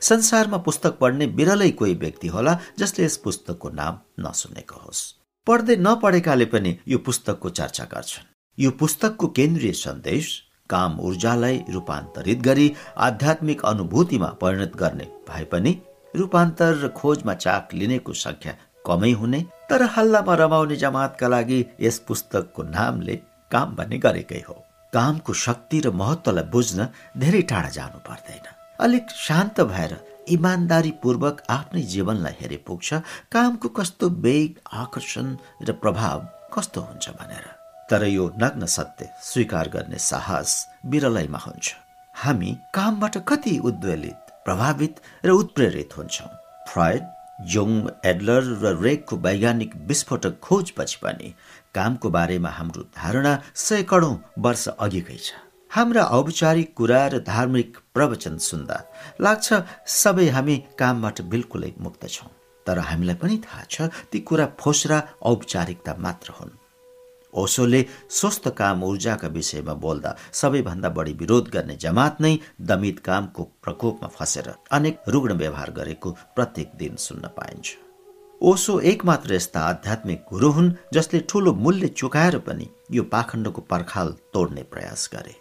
संसारमा 0.00 0.56
पुस्तक 0.58 0.98
पढ्ने 0.98 1.26
बिरलै 1.26 1.70
कोही 1.70 1.94
व्यक्ति 1.94 2.28
होला 2.28 2.58
जसले 2.78 3.04
यस 3.04 3.16
पुस्तकको 3.16 3.70
नाम 3.70 3.98
नसुनेको 4.20 4.76
होस्। 4.76 5.00
पढ्दै 5.46 5.76
नपढेकाले 5.76 6.44
पनि 6.44 6.76
यो 6.88 6.98
पुस्तकको 6.98 7.50
चर्चा 7.50 7.84
गर्छन्। 7.84 8.28
यो 8.58 8.70
पुस्तकको 8.70 9.28
केन्द्रीय 9.28 9.72
सन्देश 9.72 10.28
काम 10.70 10.98
ऊर्जालाई 11.00 11.58
रूपान्तरित 11.70 12.42
गरी 12.42 12.72
आध्यात्मिक 12.98 13.64
अनुभूतिमा 13.64 14.28
परिणत 14.40 14.76
गर्ने 14.76 15.08
भए 15.28 15.44
पनि 15.44 15.76
रूपान्तर 16.14 16.76
र 16.84 16.88
खोजमा 16.96 17.34
चाक 17.36 17.74
लिनेको 17.74 18.12
संख्या 18.14 18.54
कमै 18.86 19.10
हुने 19.12 19.42
तर 19.70 19.82
हल्लामा 19.96 20.34
रमाउने 20.34 20.76
जमातका 20.76 21.28
लागि 21.28 21.64
यस 21.80 21.98
पुस्तकको 22.08 22.62
नामले 22.62 23.16
काम 23.52 23.74
भन्ने 23.74 23.98
गरेकै 23.98 24.42
हो। 24.48 24.62
कामको 24.96 25.32
शक्ति 25.44 25.80
र 25.80 25.90
महत्वलाई 26.02 26.50
बुझ्न 26.52 26.88
धेरै 27.22 27.42
टाढा 27.50 27.70
जानु 27.78 27.98
पर्दैन। 28.08 28.46
अलिक 28.80 29.10
शान्त 29.18 29.60
भएर 29.72 29.92
इमान्दारीपूर्वक 30.28 31.42
आफ्नै 31.50 31.82
जीवनलाई 31.92 32.34
हेरे 32.40 32.56
पुग्छ 32.66 32.88
कामको 33.32 33.68
कस्तो 33.78 34.08
वेग 34.24 34.58
आकर्षण 34.82 35.26
र 35.62 35.72
प्रभाव 35.82 36.26
कस्तो 36.54 36.80
हुन्छ 36.80 37.08
भनेर। 37.18 37.44
तर 37.90 38.04
यो 38.06 38.24
नग्न 38.42 38.66
सत्य 38.66 39.08
स्वीकार 39.22 39.68
गर्ने 39.68 39.98
साहस 40.02 40.54
विरलैमा 40.86 41.38
हुन्छ। 41.38 41.74
हामी 42.14 42.56
कामबाट 42.74 43.16
कति 43.28 43.58
उद्वेलित 43.64 44.32
प्रभावित 44.44 45.00
र 45.24 45.30
उत्प्रेरित 45.42 45.96
हुन्छौँ। 45.98 46.28
फ्रायड 46.68 47.02
जोङ 47.52 47.70
एडलर 48.04 48.44
र 48.62 48.74
रेकको 48.82 49.16
वैज्ञानिक 49.16 49.74
विस्फोटक 49.88 50.38
खोजपछि 50.42 50.98
पनि 51.02 51.34
कामको 51.76 52.10
बारेमा 52.10 52.50
हाम्रो 52.58 52.82
धारणा 52.96 53.32
सैकडौँ 53.66 54.14
वर्ष 54.38 54.68
अघिकै 54.78 55.18
छ। 55.18 55.28
हाम्रा 55.70 56.02
औपचारिक 56.16 56.74
कुरा 56.74 57.00
र 57.12 57.18
धार्मिक 57.26 57.76
प्रवचन 57.94 58.36
सुन्दा 58.40 58.76
लाग्छ 59.20 59.48
सबै 59.94 60.28
हामी 60.36 60.56
कामबाट 60.78 61.20
बिल्कुलै 61.32 61.72
मुक्त 61.80 62.06
छौँ। 62.08 62.30
तर 62.66 62.78
हामीलाई 62.82 63.16
पनि 63.22 63.36
थाहा 63.44 63.64
छ 63.70 63.90
ती 64.10 64.20
कुरा 64.28 64.46
फोस्रा 64.60 64.98
औपचारिकता 65.22 65.94
मात्र 65.98 66.32
हुन्। 66.38 66.54
ओसोले 67.32 67.80
स्वस्थ 68.10 68.48
काम 68.58 68.82
ऊर्जाका 68.84 69.28
विषयमा 69.28 69.74
बोल्दा 69.84 70.16
सबैभन्दा 70.32 70.88
बढी 70.96 71.12
विरोध 71.20 71.48
गर्ने 71.54 71.76
जमात 71.76 72.20
नै 72.20 72.34
दमित 72.68 72.98
कामको 73.06 73.42
प्रकोपमा 73.62 74.08
फसेर 74.16 74.48
अनेक 74.72 75.02
रुग्ण 75.08 75.32
व्यवहार 75.34 75.70
गरेको 75.78 76.10
प्रत्येक 76.36 76.70
दिन 76.78 76.96
सुन्न 76.98 77.28
पाइन्छ। 77.36 77.85
ओसो 78.42 78.78
एकमात्र 78.80 79.34
यस्ता 79.34 79.60
आध्यात्मिक 79.60 80.24
गुरु 80.30 80.50
हुन् 80.52 80.70
जसले 80.94 81.20
ठूलो 81.20 81.52
मूल्य 81.54 81.88
चुकाएर 81.88 82.38
पनि 82.38 82.68
यो 82.92 83.02
पाखण्डको 83.02 83.60
पर्खाल 83.60 84.12
तोड्ने 84.34 84.62
प्रयास 84.62 85.08
गरे। 85.14 85.34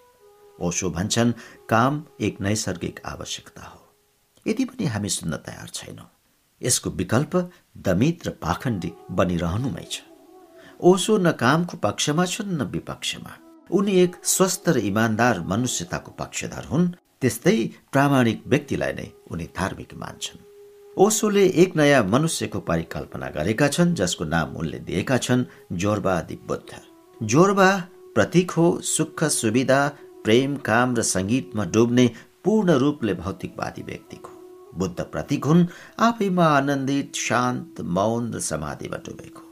ओशो 0.59 0.89
भन्छन् 0.89 1.33
काम 1.69 2.03
एक 2.21 2.39
नैसर्गिक 2.41 2.99
आवश्यकता 3.05 3.63
हो। 3.63 3.81
यदि 4.45 4.65
पनि 4.65 4.85
हामी 4.85 5.09
सुन्न 5.09 5.37
तयार 5.47 5.67
छैनौँ 5.73 6.09
यसको 6.61 6.89
विकल्प 6.89 7.35
दमित 7.87 8.27
र 8.27 8.29
पाखण्डी 8.41 8.91
बनिरहनुमै 9.11 9.85
छ। 9.91 10.01
ओसो 10.79 11.17
न 11.17 11.31
कामको 11.35 11.77
पक्षमा 11.77 12.25
छन् 12.25 12.57
न 12.57 12.71
विपक्षमा। 12.71 13.37
उनी 13.69 13.99
एक 13.99 14.15
स्वस्थ 14.23 14.69
र 14.69 14.77
इमान्दार 14.87 15.39
मनुष्यताको 15.51 16.11
पक्षधर 16.19 16.65
हुन् 16.71 16.91
त्यस्तै 17.21 17.59
प्रामाणिक 17.91 18.43
व्यक्तिलाई 18.47 18.93
नै 18.93 19.11
उनी 19.31 19.45
धार्मिक 19.55 19.93
मान्छन्। 19.93 20.54
ओसोले 20.97 21.43
एक 21.61 21.75
नयाँ 21.75 22.03
मनुष्यको 22.03 22.59
परिकल्पना 22.59 23.27
गरेका 23.29 23.67
छन् 23.67 23.93
जसको 23.95 24.25
नाम 24.25 24.55
उनले 24.55 24.77
दिएका 24.79 25.17
छन् 25.17 25.43
जोरबादी 25.75 26.37
बुद्ध। 26.47 26.79
जोरबा 27.21 27.67
प्रतीक 28.15 28.51
हो 28.51 28.67
सुख 28.83 29.23
सुविधा 29.31 29.79
प्रेम 30.23 30.55
काम 30.63 30.95
र 30.95 31.01
सङ्गीतमा 31.03 31.65
डुब्ने 31.73 32.07
पूर्ण 32.43 32.77
रूपले 32.79 33.13
भौतिकवादी 33.13 33.83
व्यक्तिको 33.83 34.31
बुद्ध 34.79 35.01
प्रतीक 35.11 35.45
हुन् 35.45 35.67
आफैमा 35.99 36.45
आनन्दित 36.53 37.15
शान्त 37.17 37.81
मौन 37.91 38.33
र 38.33 38.39
समाधिमा 38.39 39.03
डुबेको। 39.05 39.43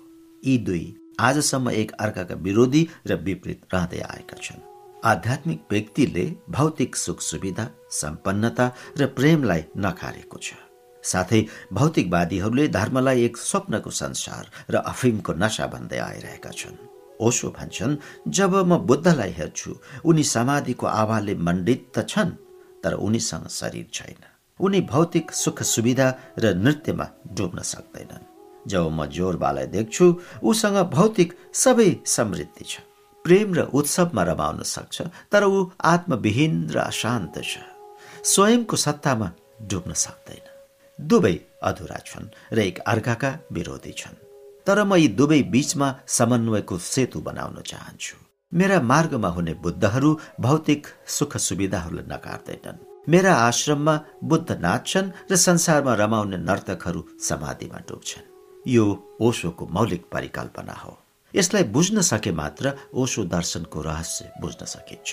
यी 0.43 0.57
दुई 0.57 0.83
आजसम्म 1.19 1.69
एक 1.71 1.91
अर्काका 1.99 2.35
विरोधी 2.41 2.87
र 3.07 3.19
विपरीत 3.19 3.61
रहँदै 3.73 3.99
आएका 4.01 4.37
छन्। 4.41 4.67
आध्यात्मिक 5.05 5.71
व्यक्तिले 5.71 6.25
भौतिक 6.49 6.95
सुख 6.95 7.21
सुविधा 7.21 7.71
सम्पन्नता 7.91 8.75
र 8.97 9.15
प्रेमलाई 9.17 9.63
नकारेको 9.77 10.37
छ। 10.37 10.62
साथै 11.03 11.41
भौतिकवादीहरूले 11.73 12.67
धर्मलाई 12.77 13.23
एक 13.25 13.37
स्वप्नको 13.37 13.91
संसार 13.91 14.43
र 14.71 14.75
अफिमको 14.91 15.33
नशा 15.43 15.65
भन्दै 15.73 15.99
आइरहेका 15.99 16.51
छन्। 16.51 16.77
ओसो 17.21 17.47
भन्छन् 17.57 17.99
जब 18.27 18.53
म 18.65 18.77
बुद्धलाई 18.89 19.31
हेर्छु 19.39 19.71
उनी 20.05 20.23
समाधिको 20.23 20.85
आवाले 20.87 21.33
मण्डित 21.35 21.81
त 21.95 22.07
छन् 22.11 22.31
तर 22.83 22.93
उनीसँग 22.99 23.47
शरीर 23.49 23.87
छैन। 23.93 24.21
उनी 24.59 24.81
भौतिक 24.93 25.31
सुख 25.33 25.61
सुविधा 25.63 26.07
र 26.39 26.53
नृत्यमा 26.55 27.05
डुब्न 27.35 27.59
सक्दैनन्। 27.63 28.25
जब 28.67 28.83
म 28.91 29.05
जोरबालाई 29.07 29.67
देख्छु 29.75 30.05
उसँग 30.43 30.77
भौतिक 30.95 31.29
सबै 31.53 31.89
समृद्धि 32.05 32.65
छ। 32.65 32.73
प्रेम 33.25 33.53
र 33.55 33.59
उत्सवमा 33.71 34.23
रमाउन 34.23 34.59
सक्छ 34.67 34.97
तर 35.31 35.43
ऊ 35.43 35.71
आत्मविहीन 35.83 36.53
र 36.75 36.77
अशान्त 36.91 37.35
छ। 37.43 37.63
स्वयंको 38.23 38.75
सत्तामा 38.75 39.27
डुब्न 39.69 39.93
सक्दैन। 39.95 40.42
दुवै 41.03 41.35
अधुरा 41.63 41.99
छन् 42.05 42.33
र 42.53 42.59
एक 42.59 42.79
अर्काका 42.79 43.31
विरोधी 43.51 43.91
छन्। 43.91 44.21
तर 44.67 44.83
म 44.83 44.95
यी 44.95 45.07
दुवै 45.19 45.41
बीचमा 45.53 45.87
समन्वयको 46.07 46.75
सेतु 46.77 47.19
बनाउन 47.19 47.57
चाहन्छु। 47.61 48.15
मेरा 48.51 48.77
मार्गमा 48.81 49.29
हुने 49.35 49.53
बुद्धहरू 49.63 50.11
भौतिक 50.39 50.87
सुख 51.07 51.37
सुविधाहरूलाई 51.37 52.05
नकार्दैनन्। 52.13 52.83
मेरा 53.09 53.33
आश्रममा 53.49 53.95
बुद्ध 54.23 54.49
नाच्छन् 54.65 55.13
र 55.31 55.35
संसारमा 55.35 55.93
रमाउने 55.93 56.37
नर्तकहरू 56.37 57.01
समाधिमा 57.19 57.79
डुब्छन्। 57.89 58.29
यो 58.67 58.83
ओशोको 59.21 59.63
मौलिक 59.67 60.03
परिकल्पना 60.13 60.73
हो। 60.73 60.93
यसलाई 61.33 61.63
बुझ्न 61.75 62.01
सके 62.01 62.31
मात्र 62.31 62.65
ओशो 62.93 63.23
दर्शनको 63.25 63.81
रहस्य 63.81 64.31
बुझ्न 64.41 64.65
सकिन्छ। 64.65 65.09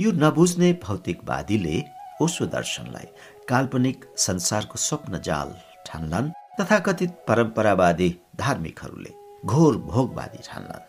यो 0.00 0.10
नबुझ्ने 0.12 0.72
भौतिकवादीले 0.84 1.76
ओशो 2.22 2.44
दर्शनलाई 2.46 3.08
काल्पनिक 3.48 4.04
संसारको 4.16 4.78
स्वप्न 4.78 5.20
जाल 5.20 5.54
ठान्लान् 5.86 6.30
तथाकथित 6.60 7.10
परम्परावादी 7.28 8.08
धार्मिकहरूले 8.36 9.12
घोर 9.46 9.76
भोगवादी 9.76 10.42
ठान्लान्। 10.48 10.88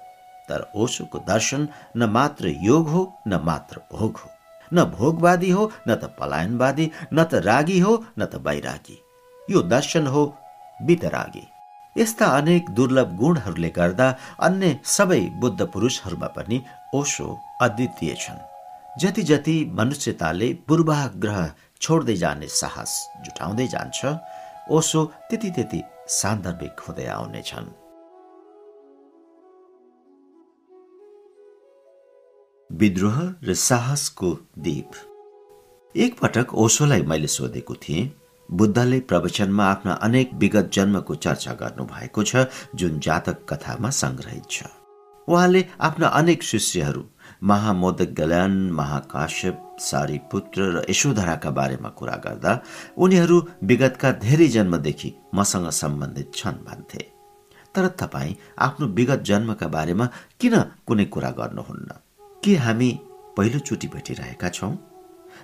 तर 0.50 0.72
ओशोको 0.76 1.20
दर्शन 1.28 1.68
न 1.98 2.10
मात्र 2.10 2.54
योग 2.64 2.90
हो 2.90 3.02
न 3.28 3.42
मात्र 3.44 3.82
भोग 3.94 4.18
हो। 4.18 4.30
न 4.74 4.84
भोगवादी 4.84 5.50
हो 5.50 5.72
न 5.88 5.96
त 5.96 6.16
पलायनवादी 6.20 6.92
न 7.14 7.24
त 7.24 7.42
रागी 7.46 7.80
हो 7.80 8.04
न 8.20 8.26
त 8.26 8.36
वैरागी। 8.48 8.98
यो 9.52 9.62
दर्शन 9.62 10.08
हो 10.08 10.24
वितरागी। 10.86 11.48
यस्ता 11.98 12.26
अनेक 12.38 12.70
दुर्लभ 12.70 13.18
गुणहरूले 13.18 13.70
गर्दा 13.70 14.08
अन्य 14.40 14.80
सबै 14.86 15.20
बुद्ध 15.42 15.62
पुरुषहरूमा 15.64 16.28
पनि 16.28 16.62
ओशो 16.96 17.28
अद्वितीय 17.62 18.16
छन्। 18.16 18.48
जति 19.02 19.22
जति 19.22 19.56
मनुष्यताले 19.74 20.54
पूर्वाग्रह 20.68 21.46
छोड्दै 21.84 22.16
जाने 22.16 22.48
साहस 22.48 22.92
जुटाउँदै 23.26 23.68
जान्छ। 23.68 24.00
ओशो 24.72 25.02
त्यति 25.30 25.50
त्यति 25.52 25.82
सान्दर्भिक 26.10 26.80
हुँदै 26.80 27.08
आउनेछन्। 27.12 27.70
विद्रोह 32.70 33.18
र 33.44 33.54
साहसको 33.62 34.30
दीप। 34.60 34.92
एकपटक 35.96 36.54
ओसोलाई 36.56 37.02
मैले 37.04 37.28
सोधेको 37.28 37.76
थिएँ 37.84 38.12
बुद्धले 38.50 39.00
प्रवचनमा 39.00 39.66
आफ्ना 39.66 39.94
अनेक 40.04 40.34
विगत 40.34 40.70
जन्मको 40.74 41.16
चर्चा 41.16 41.54
गर्नु 41.54 41.84
भएको 41.86 42.24
छ 42.24 42.46
जुन 42.76 43.00
जातक 43.00 43.46
कथामा 43.50 43.90
संग्रहित 43.90 44.46
छ। 44.50 44.64
उहाँले 45.28 45.66
आफ्ना 45.80 46.08
अनेक 46.20 46.44
शिष्यहरू 46.44 47.04
महामोदक 47.44 48.14
गल्यान 48.18 48.54
महाकाश्यप 48.72 49.60
पुत्र 50.32 50.62
र 50.74 50.84
यशोधराका 50.90 51.50
बारेमा 51.52 51.90
कुरा 52.00 52.16
गर्दा 52.26 52.52
उनीहरू 52.98 53.38
विगतका 53.64 54.12
धेरै 54.20 54.48
जन्मदेखि 54.56 55.14
मसँग 55.36 55.70
सम्बन्धित 55.74 56.32
छन् 56.36 56.64
भन्थे 56.68 57.04
तर 57.76 57.88
तपाईँ 58.00 58.36
आफ्नो 58.60 58.88
विगत 58.96 59.24
जन्मका 59.30 59.68
बारेमा 59.76 60.06
किन 60.40 60.56
कुनै 60.88 61.06
कुरा 61.14 61.32
गर्नुहुन्न 61.40 62.00
के 62.44 62.56
हामी 62.66 62.90
पहिलोचोटि 63.38 63.88
भेटिरहेका 63.88 64.50
छौँ 64.52 64.74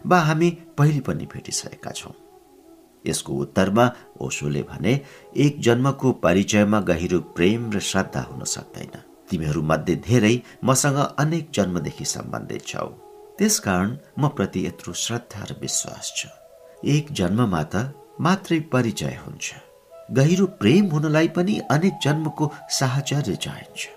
वा 0.05 0.19
हामी 0.21 0.49
पहिले 0.77 0.99
पनि 1.01 1.25
भेटिसकेका 1.33 1.91
छौँ 1.91 2.15
यसको 3.05 3.33
उत्तरमा 3.43 3.91
ओसोले 4.21 4.63
भने 4.63 4.93
एक 5.37 5.59
जन्मको 5.61 6.11
परिचयमा 6.23 6.79
गहिरो 6.89 7.19
प्रेम 7.35 7.71
र 7.71 7.79
श्रद्धा 7.91 8.21
हुन 8.21 8.43
सक्दैन 8.55 9.08
तिमीहरू 9.29 9.61
मध्ये 9.61 9.95
धेरै 10.07 10.35
मसँग 10.63 10.97
अनेक 11.19 11.51
जन्मदेखि 11.53 12.05
सम्बन्धित 12.05 12.65
छौ। 12.67 12.87
त्यसकारण 13.37 13.95
म 14.19 14.27
प्रति 14.27 14.65
यत्रो 14.65 14.93
श्रद्धा 14.93 15.43
र 15.43 15.55
विश्वास 15.61 16.11
छ। 16.17 16.27
एक 16.85 17.11
जन्ममा 17.11 17.63
त 17.63 17.93
मात्रै 18.21 18.59
परिचय 18.73 19.15
हुन्छ। 19.25 19.53
गहिरो 20.17 20.45
प्रेम 20.61 20.85
हुनलाई 20.91 21.27
पनि 21.27 21.59
अनेक 21.71 21.93
जन्मको 22.03 22.51
साहचर्य 22.79 23.35
चाहिन्छ। 23.35 23.87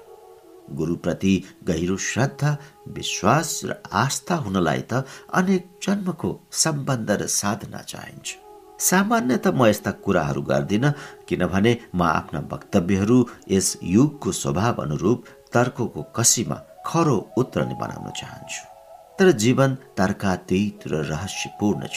गुरुप्रति 0.79 1.35
गहिरो 1.65 1.97
श्रद्धा 1.97 2.51
विश्वास 2.89 3.61
र 3.65 3.83
आस्था 3.93 4.35
हुनलाई 4.35 4.83
त 4.93 5.05
अनेक 5.35 5.67
जन्मको 5.83 6.31
सम्बन्ध 6.53 7.11
र 7.11 7.27
साधना 7.27 7.83
चाहिन्छ। 7.83 8.29
सामान्यत 8.83 9.47
म 9.49 9.67
यस्ता 9.67 9.91
कुराहरू 10.05 10.43
गर्दिन 10.43 10.91
किनभने 11.29 11.73
म 11.95 12.03
आफ्ना 12.03 12.41
वक्तव्यहरू 12.53 13.19
यस 13.51 13.77
युगको 13.83 14.33
स्वभाव 14.33 14.83
अनुरूप 14.83 15.25
तर्कको 15.55 16.03
कसीमा 16.17 16.59
खरो 16.87 17.17
उत्रने 17.39 17.75
बनाउन 17.81 18.11
चाहन्छु। 18.21 18.63
तर 19.19 19.31
जीवन 19.43 19.75
तर्कातीत 19.99 20.87
र 20.87 21.03
रहस्यपूर्ण 21.13 21.87
छ। 21.87 21.97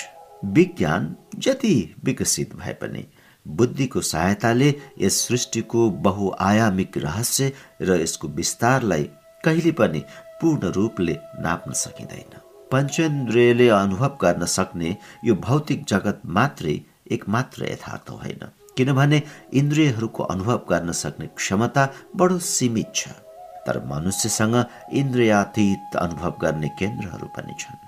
विज्ञान 0.54 1.16
जति 1.40 1.76
विकसित 2.04 2.56
भए 2.56 2.74
पनि 2.82 3.06
बुद्धिको 3.46 4.02
सहायताले 4.02 4.70
यस 5.00 5.22
सृष्टिको 5.28 5.90
बहुआयामिक 6.06 6.98
रहस्य 6.98 7.52
र 7.82 8.02
यसको 8.02 8.28
विस्तारलाई 8.38 9.10
कहिले 9.44 9.72
पनि 9.72 10.04
पूर्ण 10.42 10.72
रूपले 10.72 11.18
नाप्न 11.40 11.74
सकिँदैन। 11.74 12.45
पञ्चेन्द्रियले 12.72 13.68
अनुभव 13.70 14.18
गर्न 14.22 14.46
सक्ने 14.46 14.98
यो 15.26 15.36
भौतिक 15.48 15.86
जगत 15.86 16.22
मात्रै 16.38 16.76
एक 17.12 17.30
मात्र 17.30 17.72
यथार्थ 17.72 18.10
होइन। 18.12 18.44
किनभने 18.78 19.22
इन्द्रियहरूको 19.54 20.24
अनुभव 20.24 20.60
गर्न 20.70 20.92
सक्ने 20.92 21.28
क्षमता 21.38 21.84
बडो 22.16 22.38
सीमित 22.40 22.92
छ। 22.96 23.08
तर 23.68 23.80
मनुष्यसँग 23.86 24.56
इन्द्रियातीत 24.94 25.96
अनुभव 25.96 26.34
गर्ने 26.42 26.70
केन्द्रहरू 26.80 27.28
पनि 27.38 27.54
छन्। 27.60 27.84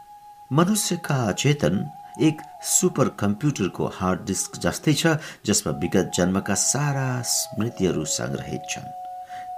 मनुष्यका 0.52 1.16
अचेतन 1.28 1.76
एक 2.22 2.42
सुपर 2.66 3.08
कम्प्युटरको 3.20 3.86
हार्ड 3.94 4.26
डिस्क 4.26 4.58
जस्तै 4.60 4.94
छ 4.94 5.18
जसमा 5.46 5.74
विगत 5.82 6.12
जन्मका 6.18 6.56
सारा 6.64 7.08
स्मृतिहरू 7.22 8.06
सङ्ग्रहित 8.18 8.64
छन्। 8.70 8.90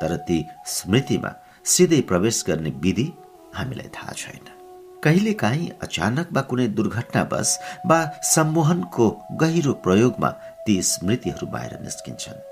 तर 0.02 0.16
ती 0.28 0.38
स्मृतिमा 0.68 1.32
सिधै 1.66 2.02
प्रवेश 2.10 2.44
गर्ने 2.48 2.70
विधि 2.84 3.08
हामीलाई 3.56 3.90
थाहा 3.96 4.14
छैन। 4.14 4.59
कहिले 5.04 5.34
काहीँ 5.34 5.70
अचानक 5.84 6.28
वा 6.34 6.42
कुनै 6.42 6.68
दुर्घटनावश 6.78 7.50
वा 7.90 8.00
सम्मोहनको 8.26 9.06
गहिरो 9.42 9.74
प्रयोगमा 9.86 10.30
ती 10.66 10.76
स्मृतिहरू 10.84 11.48
बाहिर 11.48 11.74
निस्किन्छन्। 11.80 12.44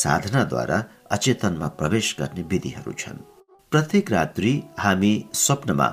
साधनाद्वारा 0.00 0.78
अचेतनमा 1.10 1.68
प्रवेश 1.80 2.14
गर्ने 2.20 2.42
विधिहरू 2.52 2.92
छन्। 2.92 3.24
प्रत्येक 3.72 4.12
रात्रि 4.12 4.52
हामी 4.78 5.12
स्वप्नमा 5.34 5.88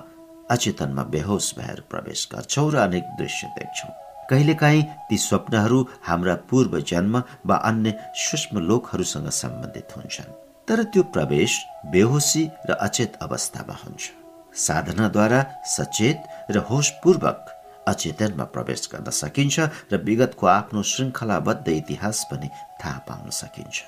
अचेतनमा 0.52 1.04
बेहोस 1.16 1.54
भएर 1.58 1.80
प्रवेश 1.92 2.28
गर्छौँ 2.34 2.70
र 2.72 2.76
अनेक 2.78 3.04
दृश्य 3.20 3.48
देख्छौँ। 3.58 3.92
कहिलेकाहीँ 4.30 4.88
ती 5.10 5.18
स्वप्नहरू 5.18 5.80
हाम्रा 6.04 6.36
पूर्व 6.50 6.80
जन्म 6.92 7.24
वा 7.46 7.56
अन्य 7.70 8.00
सूक्ष्म 8.20 8.68
लोकहरूसँग 8.70 9.30
सम्बन्धित 9.42 9.98
हुन्छन्। 9.98 10.36
तर 10.68 10.84
त्यो 10.92 11.04
प्रवेश 11.16 11.60
बेहोसी 11.92 12.50
र 12.70 12.84
अचेत 12.88 13.16
अवस्थामा 13.22 13.76
हुन्छ। 13.84 14.21
साधनाद्वारा 14.56 15.42
सचेत 15.68 16.52
र 16.52 16.58
होसपूर्वक 16.70 17.40
अचेतनमा 17.88 18.44
प्रवेश 18.44 18.90
गर्न 18.94 19.10
सकिन्छ 19.12 19.60
र 19.94 19.98
विगतको 20.04 20.48
आफ्नो 20.48 20.82
श्रृङ्खलाबद्ध 20.84 21.68
इतिहास 21.70 22.28
पनि 22.32 22.50
थाहा 22.84 22.98
पाउन 23.08 23.30
सकिन्छ। 23.30 23.84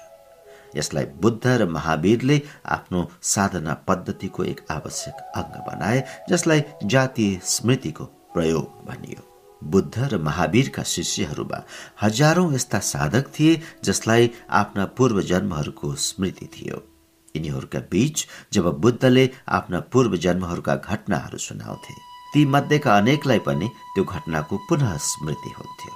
यसलाई 0.76 1.06
बुद्ध 1.06 1.46
र 1.48 1.66
महावीरले 1.70 2.42
आफ्नो 2.66 3.08
साधना 3.22 3.74
पद्धतिको 3.88 4.44
एक 4.44 4.66
आवश्यक 4.72 5.18
अङ्ग 5.36 5.56
बनाए 5.68 6.04
जसलाई 6.30 6.64
जातीय 6.86 7.40
स्मृतिको 7.46 8.06
प्रयोग 8.34 8.86
भनियो। 8.88 9.22
बुद्ध 9.62 9.96
र 10.14 10.18
महावीरका 10.18 10.84
शिष्यहरूमा 10.84 11.64
हजारौं 12.02 12.54
यस्ता 12.54 12.80
साधक 12.80 13.28
थिए 13.40 13.62
जसलाई 13.84 14.32
आफ्ना 14.50 14.86
पूर्व 14.98 15.22
जन्महरूको 15.22 15.94
स्मृति 15.96 16.48
थियो। 16.56 16.93
यिनीहरूका 17.36 17.80
बीच 17.92 18.26
जब 18.54 18.66
बुद्धले 18.80 19.30
आफ्ना 19.50 19.80
पूर्व 19.92 20.16
जन्महरूका 20.26 20.76
घटनाहरू 20.76 21.38
सुनाउँथे 21.38 21.94
ती 22.34 22.46
मध्येका 22.46 22.98
अनेकलाई 22.98 23.40
पनि 23.40 23.68
त्यो 23.68 24.04
घटनाको 24.04 24.58
पुनः 24.70 24.98
स्मृति 24.98 25.50
हुन्थ्यो। 25.58 25.94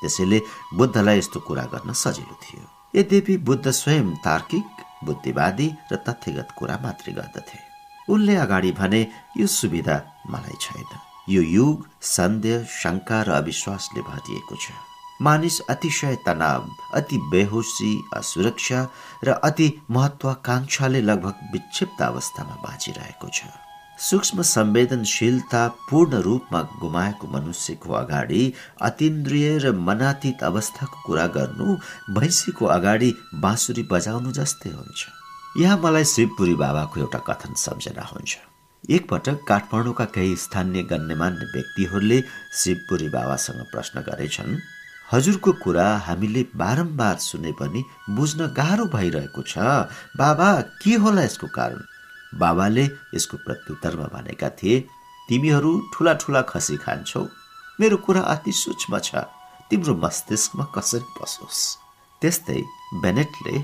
त्यसैले 0.00 0.40
बुद्धलाई 0.74 1.18
यस्तो 1.18 1.40
कुरा 1.40 1.64
गर्न 1.72 1.92
सजिलो 1.92 2.36
थियो। 2.42 2.64
यद्यपि 2.96 3.36
बुद्ध 3.48 3.70
स्वयं 3.70 4.08
तार्किक 4.24 4.84
बुद्धिवादी 5.04 5.68
र 5.92 5.96
तथ्यगत 5.96 6.48
कुरा 6.58 6.76
मात्रै 6.82 7.12
गर्दथे। 7.12 7.58
उनले 8.12 8.34
अगाडि 8.36 8.72
भने 8.72 9.00
यो 9.36 9.46
सुविधा 9.46 9.96
मलाई 10.30 10.56
छैन। 10.60 10.90
यो 11.28 11.42
युग 11.42 11.88
सन्देह 12.02 12.64
शङ्का 12.82 13.22
र 13.22 13.30
अविश्वासले 13.40 14.00
भरिएको 14.02 14.56
छ। 14.56 14.89
मानिस 15.22 15.60
अतिशय 15.70 16.16
तनाव 16.26 16.68
अति 16.96 17.16
बेहोसी 17.30 17.92
असुरक्षा 18.16 18.86
र 19.24 19.32
अति 19.44 19.72
महत्वाकांक्षाले 19.90 21.00
लगभग 21.00 21.48
विक्षिप्त 21.52 22.02
अवस्थामा 22.02 22.54
बाँचिरहेको 22.62 23.28
छ। 23.28 23.44
सूक्ष्म 23.98 24.42
संवेदनशीलता 24.42 25.66
पूर्ण 25.90 26.20
रूपमा 26.22 26.60
गुमाएको 26.80 27.26
मनुष्यको 27.32 27.92
अगाडि 27.94 28.52
अतिन्द्रिय 28.80 29.58
र 29.58 29.72
मनातीत 29.88 30.42
अवस्थाको 30.42 31.02
कुरा 31.06 31.26
गर्नु 31.36 31.76
भैँसीको 32.16 32.66
अगाडि 32.78 33.14
बाँसुरी 33.44 33.82
बजाउनु 33.92 34.32
जस्तै 34.32 34.70
हुन्छ। 34.70 35.06
यहाँ 35.60 35.78
मलाई 35.84 36.04
शिवपुरी 36.16 36.54
बाबाको 36.64 37.00
एउटा 37.00 37.18
कथन 37.28 37.54
सम्झना 37.60 38.08
हुन्छ। 38.12 38.36
एकपटक 38.90 39.44
काठमाडौँका 39.48 40.04
केही 40.16 40.36
स्थानीय 40.48 40.82
गण्यमान्य 40.90 41.52
व्यक्तिहरूले 41.54 42.22
शिवपुरी 42.62 43.08
बाबासँग 43.08 43.60
प्रश्न 43.72 44.00
गरेछन् 44.08 44.56
हजुरको 45.12 45.52
कुरा 45.62 45.86
हामीले 46.06 46.42
बारम्बार 46.56 47.16
सुने 47.18 47.52
पनि 47.58 47.80
बुझ्न 48.16 48.46
गाह्रो 48.54 48.84
भइरहेको 48.94 49.42
छ। 49.42 49.58
बाबा 50.16 50.50
के 50.82 50.94
होला 51.02 51.22
यसको 51.22 51.46
कारण? 51.56 51.80
बाबाले 52.38 52.84
यसको 53.14 53.36
प्रत्युत्तरमा 53.46 54.06
भनेका 54.14 54.48
थिए 54.58 54.80
तिमीहरू 55.28 55.72
ठुला 55.94 56.12
ठुला 56.22 56.42
खसी 56.50 56.76
खान्छौ। 56.76 57.22
मेरो 57.80 57.96
कुरा 58.06 58.22
अति 58.34 58.52
सूक्ष्म 58.52 58.98
छ। 58.98 59.26
तिम्रो 59.70 59.94
मस्तिष्कमा 60.04 60.64
कसरी 60.74 61.06
पसोस् 61.18 61.62
त्यस्तै 62.22 62.60
बेनेटले 63.02 63.56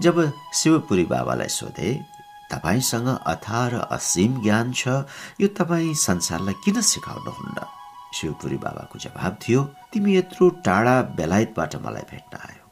जब 0.00 0.16
शिवपुरी 0.54 1.04
बाबालाई 1.12 1.48
सोधे 1.48 1.90
तपाईँसँग 2.52 3.08
अथा 3.26 3.60
र 3.68 3.74
असीम 3.92 4.40
ज्ञान 4.42 4.72
छ। 4.72 5.04
यो 5.40 5.48
तपाईँ 5.58 5.94
संसारलाई 6.08 6.54
किन 6.64 6.80
सिकाउनुहुन्न? 6.80 7.73
शिवपुरी 8.14 8.56
बाबाको 8.64 8.98
जवाब 8.98 9.38
थियो 9.42 9.62
तिमी 9.92 10.16
यत्रो 10.16 10.48
टाढा 10.66 10.94
बेलायतबाट 11.16 11.76
मलाई 11.84 12.06
भेट्न 12.10 12.36
आयो। 12.40 12.64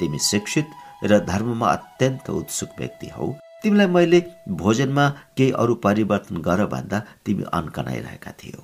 तिमी 0.00 0.18
शिक्षित 0.18 0.68
र 1.04 1.18
धर्ममा 1.24 1.66
अत्यन्त 1.68 2.30
उत्सुक 2.30 2.70
व्यक्ति 2.78 3.08
हौ। 3.16 3.26
तिमीलाई 3.62 3.86
मैले 3.86 4.20
भोजनमा 4.62 5.08
केही 5.36 5.50
अरू 5.62 5.74
परिवर्तन 5.84 6.36
गर 6.46 6.64
भन्दा 6.66 6.98
तिमी 7.24 7.44
अन्कनाइरहेका 7.52 8.32
थियौ। 8.40 8.62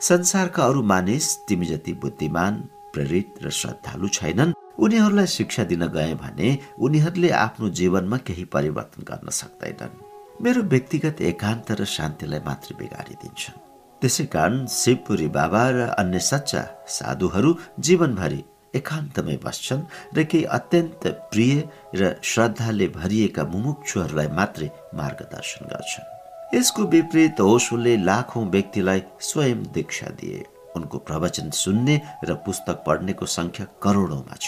संसारका 0.00 0.64
अरू 0.64 0.82
मानिस 0.82 1.26
तिमी 1.48 1.66
जति 1.66 1.92
बुद्धिमान 2.02 2.54
प्रेरित 2.92 3.34
र 3.42 3.50
श्रद्धालु 3.50 4.08
छैनन् 4.08 4.52
उनीहरूलाई 4.78 5.26
शिक्षा 5.26 5.64
दिन 5.64 5.86
गए 5.96 6.14
भने 6.14 6.48
उनीहरूले 6.78 7.30
आफ्नो 7.44 7.68
जीवनमा 7.78 8.16
केही 8.26 8.44
परिवर्तन 8.54 9.02
गर्न 9.10 9.28
सक्दैनन्। 9.40 10.00
मेरो 10.42 10.62
व्यक्तिगत 10.62 11.20
एकान्त 11.30 11.70
र 11.72 11.84
शान्तिलाई 11.96 12.40
मात्र 12.46 12.74
बिगारिदिन्छन्। 12.78 13.63
त्यसै 14.04 14.24
कारण 14.32 14.66
शिवपुरी 14.68 15.28
बाबा 15.32 15.62
र 15.74 15.78
अन्य 15.96 16.18
सच्चा 16.30 16.62
साधुहरू 16.94 17.50
जीवनभरि 17.86 18.40
एकान्तमै 18.78 19.36
बस्छन् 19.44 19.86
र 20.16 20.24
केही 20.30 20.44
अत्यन्त 20.56 21.02
प्रिय 21.32 21.54
र 22.00 22.02
श्रद्धाले 22.30 22.88
भरिएका 23.00 23.44
मुमुक्षुहरूलाई 23.52 24.28
मात्रै 24.38 24.68
मार्गदर्शन 25.00 25.62
गर्छन्। 25.72 26.10
यसको 26.56 26.82
विपरीत 26.94 27.40
ओशोले 27.40 27.94
लाखौं 28.04 28.44
व्यक्तिलाई 28.54 29.00
स्वयं 29.28 29.62
दीक्षा 29.74 30.08
दिए। 30.20 30.44
उनको 30.76 30.96
प्रवचन 31.08 31.48
सुन्ने 31.64 31.96
र 32.28 32.34
पुस्तक 32.44 32.76
पढ्नेको 32.86 33.26
संख्या 33.38 33.66
करोडौंमा 33.84 34.36
छ। 34.36 34.46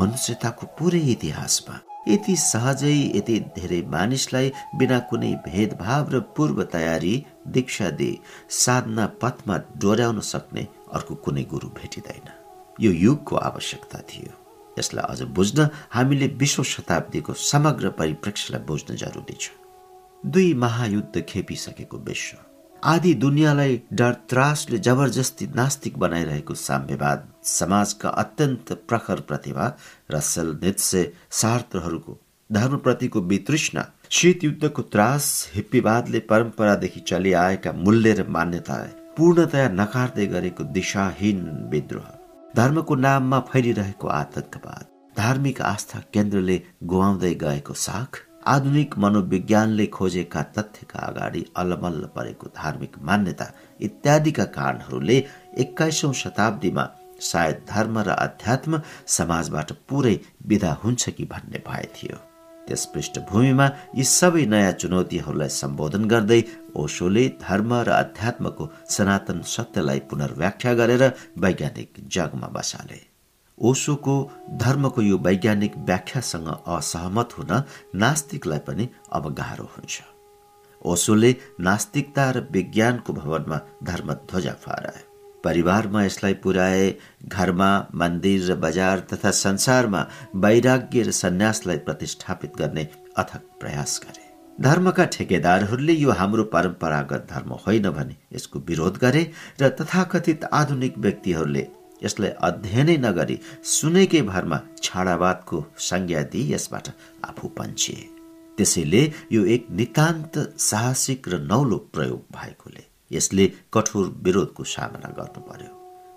मनुष्यताको 0.00 0.64
पुरै 0.78 1.04
इतिहासमा 1.14 1.76
यति 2.08 2.36
सहजै 2.36 3.12
यति 3.16 3.40
धेरै 3.56 3.82
मानिसलाई 3.82 4.52
बिना 4.76 4.98
कुनै 4.98 5.32
भेदभाव 5.46 6.10
र 6.10 6.20
पूर्व 6.36 6.62
तयारी 6.62 7.14
दीक्षा 7.48 7.90
दिए 7.90 8.18
साधना 8.50 9.06
पथमा 9.22 9.56
डोर्याउन 9.76 10.20
सक्ने 10.20 10.66
अर्को 10.92 11.14
कुनै 11.14 11.44
गुरु 11.44 11.68
भेटिँदैन। 11.68 12.28
यो 12.80 12.92
युगको 12.92 13.36
आवश्यकता 13.36 13.98
थियो। 13.98 14.32
यसलाई 14.78 15.04
अझ 15.08 15.22
बुझ्न 15.22 15.68
हामीले 15.90 16.26
विश्व 16.26 16.62
शताब्दीको 16.62 17.32
समग्र 17.32 17.90
परिप्रेक्ष्यलाई 17.90 18.62
बुझ्न 18.64 18.96
जरुरी 18.96 19.36
छ। 19.40 19.50
दुई 20.26 20.54
महायुद्ध 20.54 21.20
खेपिसकेको 21.20 21.98
विश्व। 21.98 22.47
आदि 22.84 23.12
दुनियाँलाई 23.14 23.80
डर 23.92 24.12
त्रासले 24.30 24.78
जबरजस्ती 24.78 25.46
नास्तिक 25.56 25.96
बनाइरहेको 25.98 26.54
साम्यवाद 26.56 27.26
समाजका 27.44 28.08
अत्यन्त 28.22 28.72
प्रखर 28.88 29.20
प्रतिभा 29.28 29.66
रसल 30.10 30.54
नित्से 30.62 31.02
सार्थहरूको 31.40 32.18
धर्मप्रतिको 32.50 33.20
वितृष्णा 33.32 33.84
शीत 34.10 34.44
युद्धको 34.44 34.82
त्रास 34.92 35.24
हिप्पीवादले 35.54 36.20
परम्परादेखि 36.30 37.00
चलिआएका 37.08 37.72
मूल्य 37.78 38.12
र 38.14 38.26
मान्यतालाई 38.28 38.94
पूर्णतया 39.16 39.68
नकार्दै 39.74 40.26
गरेको 40.28 40.64
दिशाहीन 40.72 41.42
विद्रोह 41.72 42.08
धर्मको 42.54 42.94
नाममा 42.98 43.40
फैलिरहेको 43.50 44.08
आतंकवाद 44.14 44.86
धार्मिक 45.16 45.60
आस्था 45.64 46.00
केन्द्रले 46.14 46.60
गुवाउँदै 46.84 47.34
गएको 47.42 47.74
साख 47.82 48.24
आधुनिक 48.48 48.96
मनोविज्ञानले 48.98 49.86
खोजेका 49.96 50.42
तथ्यका 50.56 50.98
अगाडि 51.06 51.44
अल्लमल्ल 51.56 52.04
परेको 52.16 52.46
धार्मिक 52.56 52.94
मान्यता 53.08 53.46
इत्यादिका 53.80 54.44
कारणहरूले 54.56 55.18
एक्काइसौं 55.64 56.12
शताब्दीमा 56.22 56.84
सायद 57.30 57.58
धर्म 57.70 57.98
र 58.06 58.08
अध्यात्म 58.26 58.80
समाजबाट 59.16 59.72
पुरै 59.88 60.16
विदा 60.48 60.72
हुन्छ 60.84 61.08
कि 61.10 61.24
भन्ने 61.32 61.62
भए 61.68 61.86
थियो। 61.96 62.16
त्यस 62.66 62.84
पृष्ठभूमिमा 62.94 63.66
यी 63.96 64.04
सबै 64.04 64.44
नयाँ 64.46 64.72
चुनौतीहरूलाई 64.80 65.48
सम्बोधन 65.56 66.04
गर्दै 66.12 66.40
ओशोले 66.76 67.24
धर्म 67.42 67.74
र 67.88 67.88
अध्यात्मको 68.04 68.70
सनातन 68.96 69.40
सत्यलाई 69.56 70.00
पुनर्व्याख्या 70.10 70.74
गरेर 70.80 71.04
वैज्ञानिक 71.44 71.90
जगमा 72.16 72.48
बसाले। 72.56 73.07
ओसोको 73.60 74.14
धर्मको 74.58 75.02
यो 75.02 75.18
वैज्ञानिक 75.18 75.76
व्याख्यासँग 75.78 76.48
असहमत 76.48 77.28
हुन 77.38 77.50
नास्तिकलाई 77.94 78.58
पनि 78.58 78.88
अब 79.12 79.34
गाह्रो 79.34 79.64
हुन्छ। 79.76 80.00
ओसोले 80.82 81.34
नास्तिकता 81.60 82.30
र 82.30 82.46
विज्ञानको 82.52 83.12
भवनमा 83.12 83.60
धर्म 83.84 84.12
ध्वजा 84.12 84.52
फहराए। 84.64 85.02
परिवारमा 85.44 86.04
यसलाई 86.04 86.34
पुर्याए 86.34 86.86
घरमा 87.26 87.70
मन्दिर 87.94 88.50
र 88.50 88.54
बजार 88.54 89.00
तथा 89.12 89.30
संसारमा 89.30 90.06
वैराग्य 90.36 91.02
र 91.02 91.10
सन्यासलाई 91.12 91.78
प्रतिष्ठापित 91.78 92.56
गर्ने 92.58 92.88
अथक 93.16 93.42
प्रयास 93.60 94.00
गरे। 94.04 94.26
धर्मका 94.58 95.04
ठेकेदारहरूले 95.04 95.92
यो 95.92 96.10
हाम्रो 96.10 96.44
परम्परागत 96.44 97.26
धर्म 97.30 97.52
होइन 97.66 97.90
भने 97.90 98.16
यसको 98.32 98.58
विरोध 98.58 98.98
गरे 98.98 99.22
र 99.60 99.68
तथाकथित 99.70 100.44
आधुनिक 100.52 100.98
व्यक्तिहरूले 100.98 101.66
यसलाई 102.04 102.30
अध्ययनै 102.48 102.96
नगरी 103.06 103.36
सुनेकै 103.70 104.22
भरमा 104.30 104.58
छाडावादको 104.84 105.58
संज्ञा 105.88 106.22
दिई 106.32 106.44
यसबाट 106.52 106.86
आफू 107.28 107.48
पन्छिए 107.58 108.04
त्यसैले 108.58 109.02
यो 109.30 109.40
एक 109.54 109.66
नितान्त 109.78 110.34
साहसिक 110.62 111.28
र 111.28 111.34
नौलो 111.44 111.78
प्रयोग 111.94 112.22
भएकोले 112.36 112.84
यसले 113.10 113.44
कठोर 113.74 114.06
विरोधको 114.24 114.64
सामना 114.70 115.10
गर्नु 115.18 115.40
पर्यो 115.48 115.72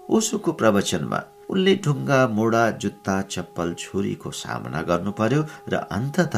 ओसोको 0.09 0.51
प्रवचनमा 0.61 1.19
उनले 1.51 1.73
ढुङ्गा 1.85 2.19
मोडा 2.37 2.63
जुत्ता 2.81 3.15
चप्पल 3.27 3.73
छुरीको 3.79 4.31
सामना 4.37 4.81
गर्नु 4.89 5.11
पर्यो 5.19 5.41
र 5.69 5.83
अन्तत 5.91 6.35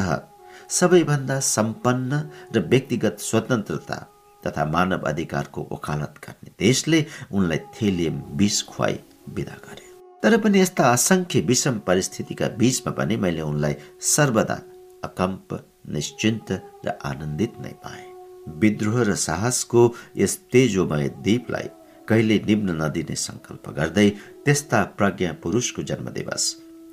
सबैभन्दा 0.70 1.38
सम्पन्न 1.46 2.20
र 2.54 2.60
व्यक्तिगत 2.66 3.16
स्वतन्त्रता 3.20 3.98
तथा 4.42 4.64
मानव 4.66 5.08
अधिकारको 5.10 5.66
वकालत 5.72 6.14
गर्ने 6.24 6.50
देशले 6.58 7.04
उनलाई 7.32 7.60
थेलियम 7.74 8.22
विष 8.38 8.62
खुवाई 8.66 8.98
विदा 9.28 9.56
गरे। 9.64 9.86
तर 10.22 10.36
पनि 10.40 10.60
यस्ता 10.60 10.84
असङ्ख्य 10.92 11.40
विषम 11.40 11.78
परिस्थितिका 11.78 12.48
बीचमा 12.48 12.92
पनि 12.92 13.16
मैले 13.16 13.40
उनलाई 13.40 13.74
सर्वदा 14.00 14.58
अकम्प 15.04 15.48
निश्चिन्त 15.88 16.52
र 16.86 16.98
आनन्दित 17.04 17.52
नै 17.60 17.72
पाएँ। 17.84 18.12
विद्रोह 18.60 19.02
र 19.02 19.14
साहसको 19.14 19.82
यस 20.16 20.36
तेजोमय 20.52 21.08
द्वीपलाई 21.08 21.68
कहिले 22.08 22.38
निम्न 22.46 22.82
नदिने 22.82 23.16
सङ्कल्प 23.16 23.70
गर्दै 23.70 24.08
त्यस्ता 24.44 24.82
प्रज्ञा 24.98 25.32
पुरुषको 25.42 25.82
जन्मदिवस 25.82 26.44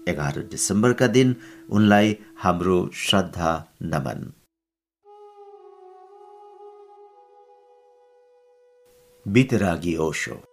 एघार 0.10 0.40
डिसेम्बरका 0.52 1.08
दिन 1.08 1.36
उनलाई 1.70 2.16
हाम्रो 2.38 2.78
श्रद्धा 2.94 3.52
नमन। 3.84 4.32
बितरागी 9.26 9.96
ओशो। 9.98 10.51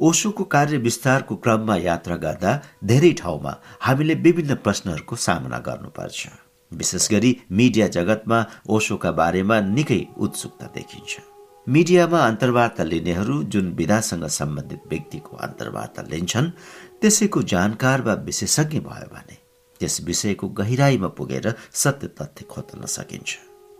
ओसोको 0.00 0.44
कार्य 0.44 0.76
विस्तारको 0.78 1.36
क्रममा 1.36 1.76
यात्रा 1.76 2.16
गर्दा 2.16 2.52
धेरै 2.84 3.12
ठाउँमा 3.12 3.52
हामीले 3.80 4.14
विभिन्न 4.16 4.54
प्रश्नहरूको 4.64 5.16
सामना 5.16 5.58
गर्नुपर्छ। 5.58 6.28
विशेष 6.72 7.08
गरी 7.10 7.36
मिडिया 7.52 7.88
जगतमा 7.88 8.38
ओसोका 8.68 9.10
बारेमा 9.12 9.60
निकै 9.60 10.00
उत्सुकता 10.18 10.66
देखिन्छ। 10.74 11.20
मिडियामा 11.66 12.20
अन्तर्वार्ता 12.26 12.84
लिनेहरू 12.84 13.42
जुन 13.52 13.72
विधासँग 13.72 14.24
सम्बन्धित 14.30 14.82
व्यक्तिको 14.90 15.36
अन्तर्वार्ता 15.36 16.02
लिन्छन् 16.10 16.50
त्यसैको 17.00 17.42
जानकार 17.52 18.02
वा 18.02 18.14
विशेषज्ञ 18.24 18.80
भयो 18.80 19.08
भने 19.12 19.36
त्यस 19.80 20.00
विषयको 20.06 20.48
गहिराईमा 20.48 21.08
पुगेर 21.18 21.54
सत्य 21.74 22.08
तथ्य 22.16 22.44
खोज्न 22.50 22.86
सकिन्छ। 22.86 23.36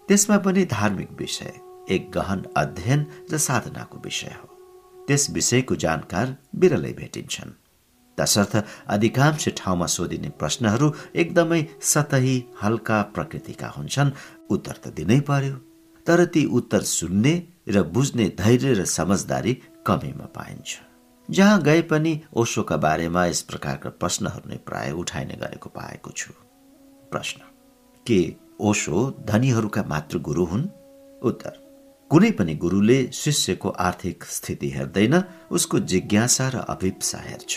त्यसमा 0.08 0.38
पनि 0.44 0.64
धार्मिक 0.66 1.10
विषय 1.18 1.52
एक 1.90 2.10
गहन 2.14 2.44
अध्ययन 2.56 3.06
र 3.32 3.38
साधनाको 3.38 3.98
विषय 4.04 4.34
हो। 4.36 4.49
त्यस 5.10 5.30
विषयको 5.30 5.74
जानकार 5.76 6.36
बिरलै 6.54 6.92
भेटिन्छन्। 6.92 7.56
तसर्थ 8.18 8.52
अधिकांश 8.86 9.48
ठाउँमा 9.56 9.86
सोधिने 9.86 10.28
प्रश्नहरू 10.38 10.92
एकदमै 11.14 11.60
सतही 11.82 12.34
हल्का 12.62 12.98
प्रकृतिका 13.14 13.68
हुन्छन्। 13.68 14.10
उत्तर 14.50 14.76
त 14.84 14.88
दिनै 14.94 15.18
पर्यो 15.20 15.54
तर 16.06 16.24
ती 16.24 16.44
उत्तर 16.58 16.82
सुन्ने 16.88 17.32
र 17.68 17.82
बुझ्ने 17.82 18.28
धैर्य 18.38 18.72
र 18.72 18.84
समझदारी 18.84 19.54
कमीमा 19.86 20.26
पाइन्छ। 20.36 20.78
जहाँ 21.28 21.62
गए 21.62 21.82
पनि 21.82 22.12
ओसोका 22.32 22.76
बारेमा 22.76 23.24
यस 23.26 23.40
प्रकारका 23.42 23.90
प्रश्नहरू 23.90 24.50
नै 24.50 24.56
प्राय 24.62 24.92
उठाइने 24.92 25.34
गरेको 25.34 25.68
पाएको 25.70 26.10
छु। 26.10 26.32
प्रश्न 27.10 27.40
के 28.06 28.20
ओसो 28.60 28.96
धनीहरूका 29.26 29.82
मात्र 29.82 30.18
गुरु 30.18 30.44
हुन्? 30.44 30.68
उत्तर 31.22 31.59
कुनै 32.10 32.30
पनि 32.30 32.54
गुरुले 32.54 32.96
शिष्यको 33.14 33.68
आर्थिक 33.80 34.24
स्थिति 34.26 34.68
हेर्दैन 34.70 35.12
उसको 35.50 35.78
जिज्ञासा 35.90 36.46
र 36.48 36.62
अभिप्सा 36.68 37.18
हेर्छ। 37.18 37.52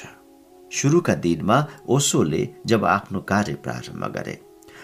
सुरुका 0.71 1.15
दिनमा 1.15 1.57
ओसोले 1.89 2.41
जब 2.65 2.85
आफ्नो 2.87 3.19
कार्य 3.21 3.53
प्रारम्भ 3.63 4.05
गरे 4.13 4.35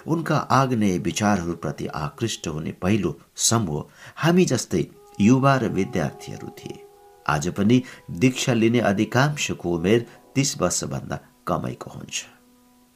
उनका 0.07 0.37
आग्नेय 0.51 0.97
विचारहरूप्रति 0.99 1.85
आकृष्ट 1.95 2.47
हुने 2.47 2.71
पहिलो 2.81 3.11
समूह 3.35 3.85
हामी 4.15 4.45
जस्तै 4.45 4.83
युवा 5.21 5.55
र 5.57 5.69
विद्यार्थीहरू 5.69 6.49
थिए। 6.57 6.81
आज 7.25 7.47
पनि 7.53 7.81
दीक्षा 8.19 8.53
लिने 8.53 8.79
अधिकांशको 8.89 9.77
उमेर 9.77 10.05
तीस 10.35 10.57
वर्षभन्दा 10.61 11.19
कमैको 11.47 11.89
हुन्छ। 11.91 12.25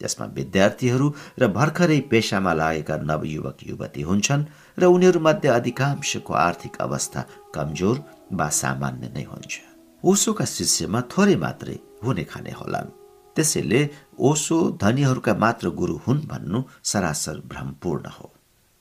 त्यसमा 0.01 0.25
विद्यार्थीहरू 0.33 1.13
र 1.39 1.47
भर्खरै 1.53 1.99
पेसामा 2.11 2.53
लागेका 2.53 2.97
नवयुवक 3.05 3.57
युवती 3.63 4.01
हुन्छन्। 4.01 4.45
र 4.77 4.85
उनीहरूमध्ये 4.85 5.49
अधिकांशको 5.49 6.33
आर्थिक 6.33 6.75
अवस्था 6.77 7.25
कमजोर 7.55 8.03
वा 8.33 8.49
सामान्य 8.49 9.07
नै 9.15 9.23
हुन्छ। 9.23 9.59
ओसोका 10.03 10.45
शिष्यमा 10.45 11.01
थोरै 11.01 11.35
मात्रै 11.35 11.79
हुने 12.03 12.23
खाने 12.23 12.51
होलान्। 12.51 12.89
त्यसैले 13.35 13.89
ओसो 14.19 14.77
धनीहरूका 14.81 15.33
मात्र 15.33 15.69
गुरु 15.69 15.95
हुन् 16.07 16.27
भन्नु 16.27 16.63
सरासर 16.83 17.37
भ्रमपूर्ण 17.45 18.05
हो। 18.05 18.33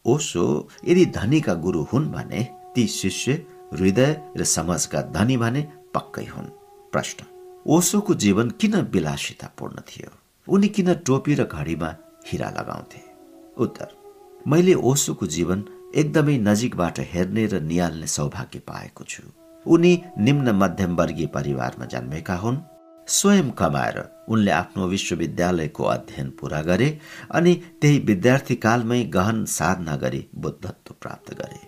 ओसो 0.06 0.68
यदि 0.84 1.06
धनीका 1.06 1.54
गुरु 1.54 1.82
हुन् 1.82 2.12
भने 2.12 2.48
ती 2.74 2.86
शिष्य 2.86 3.32
हृदय 3.72 4.22
र 4.36 4.44
समाजका 4.44 5.02
धनी 5.02 5.36
भने 5.36 5.62
पक्कै 5.94 6.24
हुन्। 6.24 6.46
प्रश्न। 6.92 7.24
ओसोको 7.66 8.14
जीवन 8.14 8.50
किन 8.50 8.76
विलासितापूर्ण 8.76 9.80
थियो? 9.80 10.10
उनी 10.48 10.68
किन 10.68 10.94
टोपी 10.94 11.34
र 11.34 11.44
घडीमा 11.44 11.94
हिरा 12.26 12.50
लगाउँथे? 12.50 13.00
उत्तर। 13.58 13.88
मैले 14.48 14.74
ओसोको 14.74 15.26
जीवन 15.26 15.64
एकदमै 15.94 16.36
नजिकबाट 16.38 17.00
हेर्ने 17.12 17.46
र 17.46 17.60
निहाल्ने 17.60 18.06
सौभाग्य 18.06 18.58
पाएको 18.58 19.04
छु। 19.04 19.22
उनी 19.66 19.92
निम्न 20.18 20.50
मध्यम 20.50 20.96
वर्गीय 20.96 21.26
परिवारमा 21.26 21.84
जन्मेका 21.84 22.34
हुन्। 22.34 22.56
स्वयं 23.08 23.50
कमाएर 23.50 23.98
उनले 24.28 24.50
आफ्नो 24.50 24.86
विश्वविद्यालयको 24.86 25.84
अध्ययन 25.84 26.30
पूरा 26.30 26.62
गरे 26.62 26.88
अनि 27.30 27.54
त्यही 27.80 27.98
विद्यार्थी 27.98 28.54
कालमै 28.54 29.02
गहन 29.04 29.44
साधना 29.44 29.96
गरी 29.96 30.26
बुद्धत्व 30.34 30.94
प्राप्त 31.00 31.34
गरे। 31.34 31.60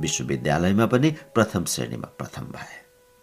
विश्वविद्यालयमा 0.00 0.86
पनि 0.86 1.10
प्रथम 1.34 1.64
श्रेणीमा 1.64 2.08
प्रथम 2.18 2.44
भए। 2.44 2.76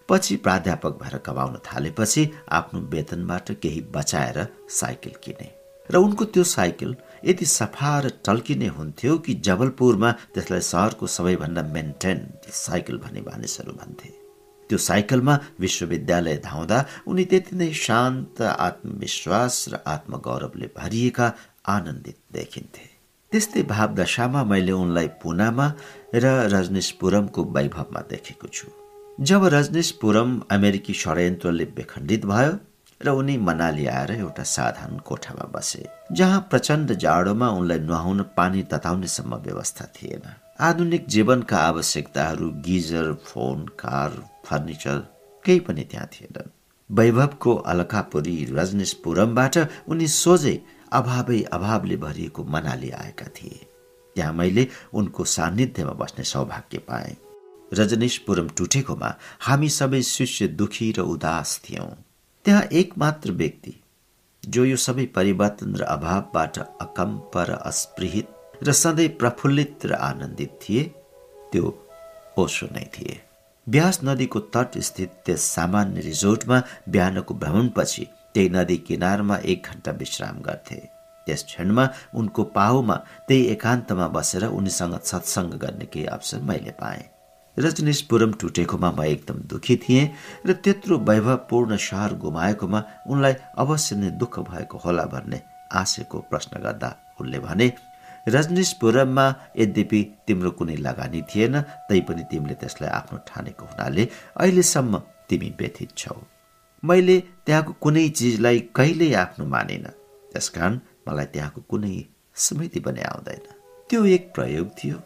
पछि 0.10 0.36
प्राध्यापक 0.36 1.00
भएर 1.02 1.18
कमाउन 1.18 1.58
थालेपछि 1.66 2.30
आफ्नो 2.50 2.80
वेतनबाट 2.82 3.52
केही 3.52 3.82
बचाएर 3.96 4.48
साइकल 4.70 5.12
किने। 5.24 5.50
र 5.92 5.98
उनको 5.98 6.26
त्यो 6.26 6.44
साइकल 6.44 6.96
यति 7.26 7.46
सफा 7.46 8.00
र 8.00 8.10
टल्किने 8.26 8.68
हुन्थ्यो 8.78 9.18
कि 9.18 9.34
जबलपुरमा 9.46 10.12
त्यसलाई 10.34 10.62
सहरको 10.62 11.08
सबैभन्दा 11.08 11.64
मेन्टेन 11.74 12.20
साइकल 12.50 12.98
भन्ने 12.98 13.22
मानिसहरू 13.22 13.74
भन्थे। 13.74 14.10
त्यो 14.70 14.78
साइकलमा 14.78 15.40
विश्वविद्यालय 15.60 16.38
धाउँदा 16.46 16.86
उनी 17.08 17.26
त्यति 17.26 17.56
नै 17.56 17.72
शान्त 17.76 18.42
आत्मविश्वास 18.42 19.66
र 19.70 19.84
आत्मगौरवले 19.88 20.68
भरिएका 20.78 21.28
आनन्दित 21.68 22.18
देखिन्थे। 22.34 22.86
त्यस्तै 23.32 23.62
भावदशामा 23.64 24.44
मैले 24.44 24.72
उनलाई 24.72 25.08
पुनामा 25.22 25.68
र 26.16 26.26
रजनीशपुरमको 26.54 27.44
वैभवमा 27.56 28.02
देखेको 28.10 28.48
छु। 28.48 28.68
जब 29.20 29.46
रजनीशपुरम 29.54 30.30
अमेरिकी 30.52 30.94
षड्यन्त्रले 30.94 31.66
बेखण्डित 31.78 32.26
भयो 32.26 32.54
र 33.06 33.10
उनी 33.12 33.38
मनाली 33.38 33.86
आएर 33.88 34.12
एउटा 34.12 34.44
साधारण 34.44 34.98
कोठामा 35.06 35.46
बसे 35.54 35.86
जहाँ 36.12 36.40
प्रचण्ड 36.50 36.94
जाडोमा 36.94 37.50
उनलाई 37.50 37.80
नुहाउन 37.80 38.22
पानी 38.38 38.64
तताउनेसम्म 38.64 39.36
व्यवस्था 39.46 39.86
थिएन। 39.96 40.24
आधुनिक 40.60 41.08
जीवनका 41.08 41.58
आवश्यकताहरू 41.58 42.50
गिजर 42.66 43.14
फोन 43.26 43.66
कार 43.80 44.12
फर्निचर 44.46 44.98
केही 45.46 45.60
पनि 45.60 45.84
त्यहाँ 45.84 46.08
थिएनन्। 46.14 46.50
वैभवको 46.90 47.56
अलकापुरी 47.72 48.38
रजनीशपुरमबाट 48.52 49.58
उनी 49.88 50.08
सोझै 50.08 50.56
अभावै 50.92 51.42
अभावले 51.54 51.98
भरिएको 51.98 52.44
मनाली 52.44 52.90
आएका 52.92 53.28
थिए। 53.36 53.68
त्यहाँ 54.16 54.34
मैले 54.34 54.68
उनको 54.94 55.24
सान्निध्यमा 55.26 55.94
बस्ने 55.94 56.24
सौभाग्य 56.24 56.78
पाएँ। 56.90 57.16
रजनीशपुरम 57.72 58.48
टुटेकोमा 58.58 59.10
हामी 59.42 59.70
सबै 59.70 60.02
शिष्य 60.04 60.48
दुखी 60.60 60.92
र 60.92 61.02
उदास 61.08 61.60
थियौँ। 61.66 61.90
त्यहाँ 62.46 62.62
एक 62.72 62.94
मात्र 62.98 63.32
व्यक्ति 63.32 63.74
जो 64.44 64.64
यो 64.66 64.78
सबै 64.78 65.06
परिवर्तन 65.16 65.76
र 65.76 65.84
अभावबाट 65.96 66.58
अकम्प 66.60 67.38
र 67.50 67.58
अस्पृहित 67.66 68.64
र 68.64 68.72
सधैँ 68.74 69.08
प्रफुल्लित 69.20 69.86
र 69.86 69.94
आनन्दित 70.02 70.58
थिए 70.62 70.84
त्यो 71.52 71.74
ओसो 72.38 72.68
नै 72.74 72.86
थिए। 72.96 73.20
ब्यास 73.68 74.00
नदीको 74.04 74.40
तट 74.56 74.78
स्थित 74.80 75.12
त्यस 75.26 75.42
सामान्य 75.56 76.02
रिजोर्टमा 76.02 76.62
बिहानको 76.90 77.34
भ्रमणपछि 77.44 78.06
त्यही 78.34 78.50
नदी 78.50 78.78
किनारमा 78.88 79.38
एक 79.46 79.68
घन्टा 79.68 79.92
विश्राम 80.02 80.42
गर्थे। 80.42 80.82
त्यस 81.28 81.44
क्षणमा 81.46 81.88
उनको 82.16 82.44
पाहुमा 82.58 82.96
त्यही 83.28 83.46
एकान्तमा 83.54 84.08
बसेर 84.18 84.46
उनीसँग 84.50 85.00
सत्सङ्ग 85.06 85.54
गर्ने 85.64 85.86
केही 85.86 86.06
अवसर 86.08 86.40
मैले 86.42 86.72
पाएँ। 86.82 87.11
रजनीशपुरम 87.58 88.32
टुटेकोमा 88.42 88.90
म 88.92 89.04
एकदम 89.04 89.38
दुखी 89.52 89.76
थिएँ 89.84 90.10
र 90.48 90.54
त्यत्रो 90.64 90.98
वैभवपूर्ण 91.10 91.78
सहर 91.78 92.14
गुमाएकोमा 92.24 92.80
उनलाई 93.12 93.34
अवश्य 93.58 93.96
नै 93.96 94.10
दुःख 94.22 94.40
भएको 94.50 94.78
होला 94.78 95.06
भन्ने 95.14 95.40
आशयको 95.72 96.18
प्रश्न 96.30 96.62
गर्दा 96.64 96.90
उनले 97.22 97.40
भने 97.40 97.68
रजनीशपुरममा 98.28 99.26
यद्यपि 99.58 100.02
तिम्रो 100.28 100.52
कुनै 100.58 100.76
लगानी 100.88 101.22
थिएन 101.30 101.62
तैपनि 101.90 102.24
तिमीले 102.32 102.56
त्यसलाई 102.62 102.90
आफ्नो 102.90 103.18
ठानेको 103.28 103.66
हुनाले 103.66 104.04
अहिलेसम्म 104.38 105.02
तिमी 105.30 105.50
व्यथित 105.60 105.92
छौ। 105.98 106.16
मैले 106.84 107.16
त्यहाँको 107.46 107.72
कुनै 107.84 108.08
चिजलाई 108.10 108.60
कहिल्यै 108.78 109.14
आफ्नो 109.24 109.46
मानिन। 109.46 109.86
त्यसकारण 110.32 110.80
मलाई 111.08 111.26
त्यहाँको 111.34 111.62
कुनै 111.72 111.94
स्मृति 112.36 112.80
पनि 112.80 113.02
आउँदैन। 113.12 113.46
त्यो 113.90 114.06
एक 114.16 114.24
प्रयोग 114.36 114.68
थियो। 114.80 114.98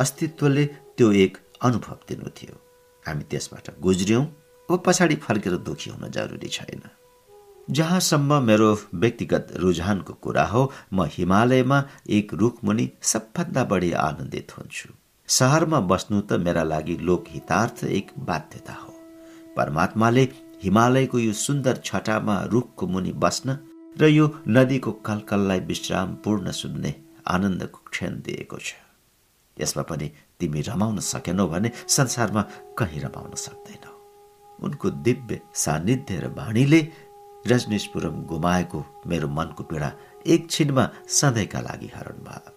अस्तित्वले 0.00 0.64
त्यो 0.96 1.12
एक 1.24 1.36
अनुभव 1.60 1.98
दिनु 2.08 2.30
थियो। 2.38 2.56
हामी 3.04 3.24
त्यसबाट 3.30 3.66
गुज्रियौँ 3.80 4.24
अब 4.68 4.82
पछाडि 4.86 5.16
फर्केर 5.16 5.56
दुखी 5.66 5.90
हुन 5.90 6.10
जरुरी 6.10 6.48
छैन। 6.48 6.82
जहाँसम्म 7.68 8.42
मेरो 8.42 8.68
व्यक्तिगत 8.94 9.52
रुझानको 9.56 10.12
कुरा 10.24 10.44
हो 10.46 10.62
म 10.92 11.04
हिमालयमा 11.12 11.78
एक 12.08 12.34
रुखमुनि 12.34 12.90
सबभन्दा 13.02 13.64
बढी 13.64 13.90
आनन्दित 13.92 14.52
हुन्छु। 14.58 14.88
सहरमा 15.28 15.80
बस्नु 15.90 16.20
त 16.20 16.40
मेरा 16.44 16.62
लागि 16.62 16.96
लोकहितार्थ 17.08 17.84
एक 17.84 18.12
बाध्यता 18.28 18.72
हो। 18.72 18.92
परमात्माले 19.56 20.24
हिमालयको 20.62 21.18
यो 21.18 21.32
सुन्दर 21.32 21.76
छटामा 21.84 22.36
रुखको 22.52 22.86
मुनि 22.86 23.12
बस्न 23.24 23.58
र 23.96 24.08
यो 24.08 24.26
नदीको 24.48 24.92
कलकललाई 25.06 25.60
विश्रामपूर्ण 25.68 26.50
सुन्ने 26.52 26.94
आनन्दको 27.26 27.80
क्षण 27.90 28.20
दिएको 28.24 28.58
छ। 28.58 28.74
यसमा 29.56 29.82
पनि 29.82 30.10
तिमी 30.40 30.60
रमाउन 30.60 30.98
सकेनौ 30.98 31.46
भने 31.48 31.70
संसारमा 31.88 32.42
कहीँ 32.78 33.00
रमाउन 33.00 33.34
सक्दैनौ। 33.34 33.92
उनको 34.58 34.90
दिव्य 34.90 35.40
सान्निध्य 35.54 36.20
र 36.20 36.26
वाणीले 36.38 36.80
रजनीशपुरम 37.46 38.22
गुमाएको 38.22 38.78
मेरो 39.06 39.28
मनको 39.28 39.62
पीडा 39.62 39.92
एकछिनमा 40.26 40.84
सधैँका 41.08 41.60
लागि 41.60 41.90
हरण 41.94 42.18
भयो। 42.26 42.52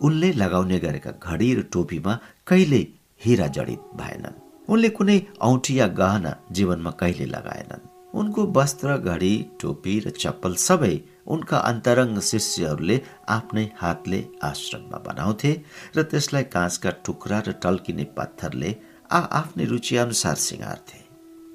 उनले 0.00 0.32
लगाउने 0.32 0.78
गरेका 0.78 1.10
घडी 1.22 1.54
र 1.54 1.62
टोपीमा 1.72 2.18
कहिल्यै 2.46 2.84
हिरा 3.24 3.46
जडित 3.46 3.82
भएनन्। 3.96 4.40
उनले 4.68 4.88
कुनै 4.88 5.18
औँठी 5.40 5.78
या 5.80 5.86
गहना 5.86 6.32
जीवनमा 6.52 6.90
कहिले 6.90 7.26
लगाएनन्। 7.26 7.91
उनको 8.14 8.42
वस्त्र 8.56 8.96
घडी 8.98 9.34
टोपी 9.60 9.98
र 10.00 10.10
चप्पल 10.12 10.54
सबै 10.62 10.94
उनका 11.32 11.58
अन्तरङ्ग 11.70 12.20
शिष्यहरूले 12.30 12.96
आफ्नै 13.36 13.64
हातले 13.76 14.20
आश्रममा 14.44 14.98
बनाउँथे 15.06 15.52
र 15.96 16.02
त्यसलाई 16.10 16.44
काँचका 16.54 16.90
टुक्रा 17.06 17.38
र 17.46 17.52
टल्किने 17.62 18.04
पत्थरले 18.16 18.70
आ 19.10 19.20
आफ्नै 19.38 19.64
रुचि 19.64 19.96
अनुसार 19.96 20.36
सिँगार्थे। 20.46 20.98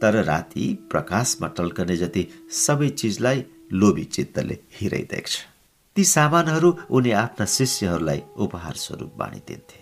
तर 0.02 0.14
राति 0.24 0.66
प्रकाशमा 0.92 1.48
टल्कने 1.58 1.96
जति 1.98 2.24
सबै 2.56 2.90
चिजलाई 3.02 3.44
लोभी 3.74 4.04
चित्तले 4.16 4.58
हिरै 4.80 5.04
देख्छ 5.12 5.34
ती 5.96 6.04
सामानहरू 6.06 6.70
उनी 6.92 7.12
आफ्ना 7.24 7.46
शिष्यहरूलाई 7.58 8.22
उपहार 8.38 8.76
स्वरूप 8.78 9.14
बाँडिदिन्थे। 9.18 9.80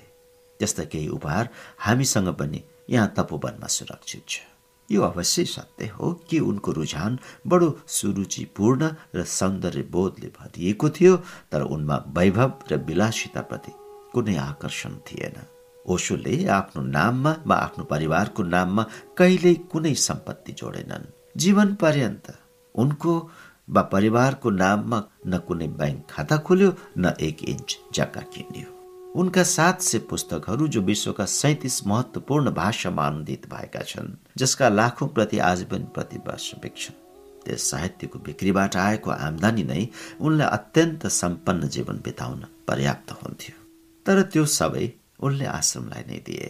त्यस्ता 0.60 0.84
केही 0.92 1.08
उपहार 1.12 1.50
हामीसँग 1.80 2.30
पनि 2.40 2.64
यहाँ 2.90 3.14
तपोवनमा 3.18 3.68
सुरक्षित 3.68 4.24
छ। 4.28 4.55
यो 4.92 5.02
अवश्य 5.02 5.46
सत्य 5.46 5.86
हो 6.00 6.12
कि 6.30 6.40
उनको 6.40 6.72
रुझान 6.72 7.18
बडो 7.48 7.70
सुरुचिपूर्ण 7.88 8.90
र 9.16 9.24
सौन्दर्य 9.24 9.82
बोधले 9.92 10.28
भरिएको 10.40 10.90
थियो 10.90 11.16
तर 11.52 11.62
उनमा 11.76 11.98
वैभव 12.18 12.52
र 12.72 12.78
विलासिताप्रति 12.88 13.72
कुनै 14.14 14.36
आकर्षण 14.38 14.94
थिएन। 15.08 15.38
ओशोले 15.86 16.36
आफ्नो 16.50 16.82
नाममा 16.82 17.36
वा 17.48 17.56
आफ्नो 17.56 17.84
परिवारको 17.86 18.44
नाममा 18.44 18.84
कहिल्यै 19.18 19.54
कुनै 19.72 19.94
सम्पत्ति 20.08 20.52
जोडेनन्। 20.52 21.12
जीवन 21.38 21.74
पर्यन्त 21.82 22.34
उनको 22.76 23.14
वा 23.70 23.82
परिवारको 23.94 24.50
नाममा 24.64 25.04
न 25.28 25.38
कुनै 25.48 25.68
ब्याङ्क 25.80 26.08
खाता 26.10 26.38
खोल्यो 26.46 26.70
न 26.98 27.14
एक 27.28 27.44
इन्च 27.44 27.78
जग्गा 27.96 28.22
किन्यो। 28.34 28.75
उनका 29.16 29.44
सात 29.44 29.82
सय 29.82 30.00
पुस्तकहरू 30.10 30.68
जो 30.68 30.82
विश्वका 30.82 31.26
सैतिस 31.26 31.76
महत्वपूर्ण 31.88 32.52
भाषामा 32.52 33.06
अनुदित 33.08 33.46
भएका 33.50 33.82
छन् 33.82 34.08
जसका 34.38 34.70
लाखौं 34.70 35.08
प्रति 35.08 35.38
आजीवन 35.50 35.84
प्रति 35.96 36.18
वर्ष 36.28 36.48
बिक्छन् 36.62 36.98
त्यस 37.46 37.70
साहित्यको 37.72 38.20
बिक्रीबाट 38.20 38.76
आएको 38.76 39.12
आमदानी 39.12 39.64
नै 39.64 39.88
उनलाई 40.20 40.48
अत्यन्त 40.48 41.06
सम्पन्न 41.18 41.68
जीवन 41.76 42.02
बिताउन 42.06 42.44
पर्याप्त 42.68 43.12
हुन्थ्यो। 43.12 43.56
तर 44.06 44.22
त्यो 44.34 44.46
सबै 44.54 44.86
उनले 45.24 45.46
आश्रमलाई 45.46 46.04
नै 46.08 46.20
दिए। 46.28 46.50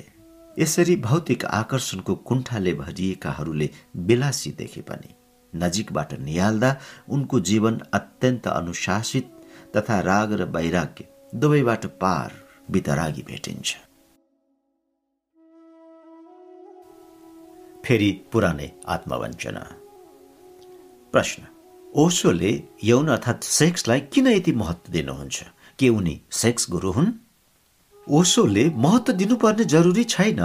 यसरी 0.60 0.96
भौतिक 1.06 1.46
आकर्षणको 1.46 2.16
कुण्ठाले 2.30 2.74
भरिएकाहरूले 2.74 3.70
विलासी 4.10 4.52
देखे 4.62 4.82
पनि 4.90 5.14
नजिकबाट 5.54 6.14
निहाल्दा 6.20 6.72
उनको 7.10 7.40
जीवन 7.52 7.80
अत्यन्त 7.94 8.48
अनुशासित 8.48 9.30
तथा 9.78 10.00
राग 10.10 10.34
र 10.34 10.50
वैराग्य 10.58 11.06
दुवैबाट 11.36 11.86
पार 12.02 12.45
वितरागी 12.74 13.24
भेटिन्छ 13.28 13.76
फेरि 17.86 18.12
पुरानै 18.32 18.70
आत्मवञ्चना 18.94 19.64
प्रश्न 21.14 21.44
ओसोले 21.96 22.54
यौन 22.84 23.08
अर्थात् 23.16 23.50
सेक्सलाई 23.50 24.00
किन 24.14 24.28
यति 24.28 24.52
महत्व 24.62 24.92
दिनुहुन्छ 24.92 25.44
के 25.80 25.90
उनी 25.98 26.16
सेक्स 26.42 26.70
गुरु 26.72 26.92
हुन् 26.92 27.12
ओसोले 28.08 28.66
महत्व 28.86 29.14
दिनुपर्ने 29.22 29.66
जरुरी 29.74 30.04
छैन 30.16 30.42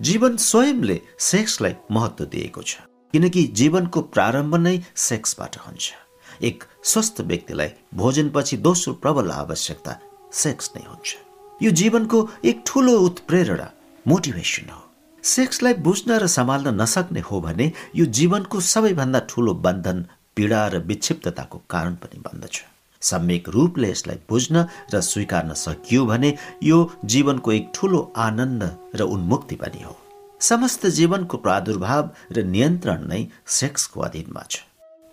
जीवन 0.00 0.36
स्वयंले 0.42 1.00
सेक्सलाई 1.30 1.74
महत्व 1.96 2.24
दिएको 2.34 2.62
छ 2.70 2.86
किनकि 3.14 3.42
जीवनको 3.60 4.02
प्रारम्भ 4.14 4.54
नै 4.66 4.76
सेक्सबाट 5.08 5.56
हुन्छ 5.64 5.92
एक 6.48 6.64
स्वस्थ 6.92 7.20
व्यक्तिलाई 7.32 7.70
भोजनपछि 7.96 8.56
दोस्रो 8.68 8.94
प्रबल 9.02 9.30
आवश्यकता 9.32 9.98
सेक्स 10.40 10.70
नै 10.76 10.84
हुन्छ 10.86 11.16
यो 11.62 11.70
जीवनको 11.70 12.18
एक 12.44 12.62
ठुलो 12.66 12.98
उत्प्रेरणा 12.98 13.68
मोटिभेसन 14.06 14.70
हो। 14.70 14.80
सेक्सलाई 15.24 15.74
बुझ्न 15.86 16.18
र 16.18 16.26
सम्हाल्न 16.26 16.68
नसक्ने 16.80 17.20
हो 17.20 17.40
भने 17.40 17.66
यो 17.96 18.04
जीवनको 18.18 18.60
सबैभन्दा 18.72 19.20
ठुलो 19.30 19.54
बन्धन 19.66 19.98
पीडा 20.36 20.60
र 20.68 20.78
विक्षिप्तताको 20.90 21.58
कारण 21.70 21.94
पनि 22.02 22.18
बन्दछ। 22.18 22.56
सम्यक 23.02 23.48
रूपले 23.48 23.90
यसलाई 23.90 24.18
बुझ्न 24.28 24.66
र 24.94 25.00
स्वीकार्न 25.02 25.52
सकियो 25.54 26.04
भने 26.06 26.30
यो 26.62 26.78
जीवनको 27.04 27.52
एक 27.52 27.70
ठुलो 27.74 28.00
आनन्द 28.16 28.62
र 28.96 29.02
उन्मुक्ति 29.14 29.56
पनि 29.62 29.82
हो। 29.82 29.94
समस्त 30.40 30.86
जीवनको 30.98 31.36
प्रादुर्भाव 31.36 32.10
र 32.32 32.42
नियन्त्रण 32.44 33.06
नै 33.06 33.22
सेक्सको 33.46 34.00
अधीनमा 34.00 34.44
छ। 34.50 34.66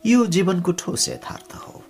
यो 0.04 0.26
जीवनको 0.26 0.72
ठोस 0.72 1.10
यथार्थ 1.10 1.56
हो। 1.56 1.84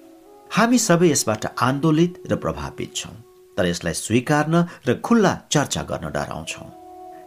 हामी 0.52 0.78
सबै 0.80 1.12
यसबाट 1.12 1.46
आन्दोलित 1.62 2.24
र 2.32 2.36
प्रभावित 2.36 2.96
छौँ। 2.96 3.16
तर 3.60 3.68
यसलाई 3.68 3.94
स्वीकार्न 4.00 4.56
र 4.88 5.00
खुल्ला 5.04 5.34
चर्चा 5.52 5.84
गर्न 5.92 6.16
डराउँछौँ। 6.16 6.68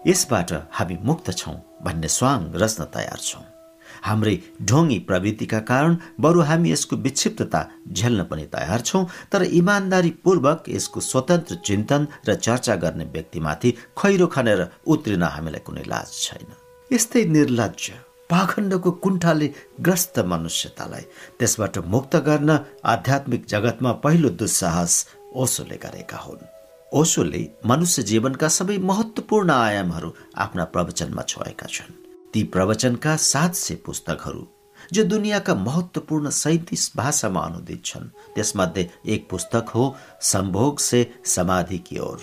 यसबाट 0.08 0.50
हामी 0.80 0.96
मुक्त 1.04 1.30
छौँ 1.36 1.56
भन्ने 1.84 2.08
स्वाङ 2.08 2.40
रच्न 2.56 2.84
तयार 2.96 3.20
छौँ। 3.20 3.44
हाम्रै 4.02 4.36
ढोङ्गी 4.68 4.98
प्रवृत्तिका 5.08 5.58
कारण 5.70 5.96
बरु 6.24 6.40
हामी 6.48 6.70
यसको 6.72 6.96
विक्षिप्तता 7.06 7.60
झेल्न 7.92 8.22
पनि 8.30 8.46
तयार 8.54 8.80
छौँ 8.88 9.04
तर 9.32 9.42
इमान्दारीपूर्वक 9.60 10.64
यसको 10.68 11.00
स्वतन्त्र 11.00 11.54
चिन्तन 11.66 12.06
र 12.28 12.34
चर्चा 12.46 12.74
गर्ने 12.82 13.04
व्यक्तिमाथि 13.14 13.70
खैरो 13.98 14.26
खनेर 14.34 14.60
उत्रिन 14.88 15.22
हामीलाई 15.36 15.62
कुनै 15.66 15.84
लाज 15.92 16.08
छैन। 16.24 16.48
यस्तै 16.90 17.24
निर्लज 17.36 17.90
पाखण्डको 18.30 18.90
कुण्ठाले 19.04 19.48
ग्रस्त 19.86 20.18
मनुष्यतालाई 20.32 21.04
त्यसबाट 21.38 21.78
मुक्त 21.94 22.16
गर्न 22.28 22.50
आध्यात्मिक 22.94 23.42
जगतमा 23.46 23.92
पहिलो 24.04 24.28
दुस्साहस 24.40 24.94
ओसोले 25.34 25.76
गरेका 25.76 26.16
हुन्। 26.16 26.48
ओसोले 26.92 27.42
मनुष्य 27.66 28.02
जीवनका 28.02 28.48
सबै 28.48 28.78
महत्वपूर्ण 28.78 29.50
आयामहरू 29.50 30.12
आफ्ना 30.36 30.64
प्रवचनमा 30.64 31.22
छोएका 31.22 31.66
छन्। 31.66 31.92
ती 32.34 32.42
प्रवचनका 32.44 33.16
सात 33.16 33.54
सय 33.54 33.74
पुस्तकहरू 33.74 34.46
जो 34.92 35.04
दुनियाँका 35.04 35.54
महत्वपूर्ण 35.54 36.30
सैतिस 36.30 36.90
भाषामा 36.96 37.40
अनुदित 37.40 37.84
छन् 37.84 38.08
त्यसमध्ये 38.34 38.90
एक 39.06 39.28
पुस्तक 39.30 39.68
हो 39.68 39.94
सम्भोग 40.22 40.78
से 40.78 41.00
समाधि 41.24 41.78
की 41.78 41.98
ओर 41.98 42.18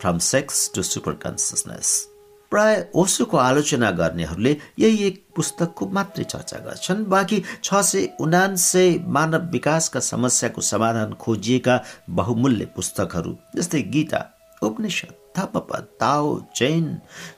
from 0.00 0.18
sex 0.18 0.70
to 0.74 0.82
super 0.82 1.12
consciousness 1.12 2.13
प्राय 2.54 2.74
ओसोको 2.94 3.36
आलोचना 3.36 3.90
गर्नेहरूले 3.90 4.56
यही 4.78 5.02
एक 5.04 5.16
पुस्तकको 5.36 5.86
मात्रै 5.90 6.24
चर्चा 6.24 6.58
गर्छन्। 6.66 7.04
बाँकी 7.04 7.42
छ 7.64 7.80
सय 7.82 8.08
उनान्सय 8.20 8.90
मानव 9.16 9.50
विकासका 9.52 10.00
समस्याको 10.00 10.60
समाधान 10.62 11.12
खोजिएका 11.18 11.74
बहुमूल्य 12.10 12.64
पुस्तकहरू 12.76 13.34
जस्तै 13.56 13.82
गीता 13.90 14.20
उपनिषद 14.62 15.14
थपपद 15.36 15.88
ताओ 16.00 16.38
जैन 16.56 16.86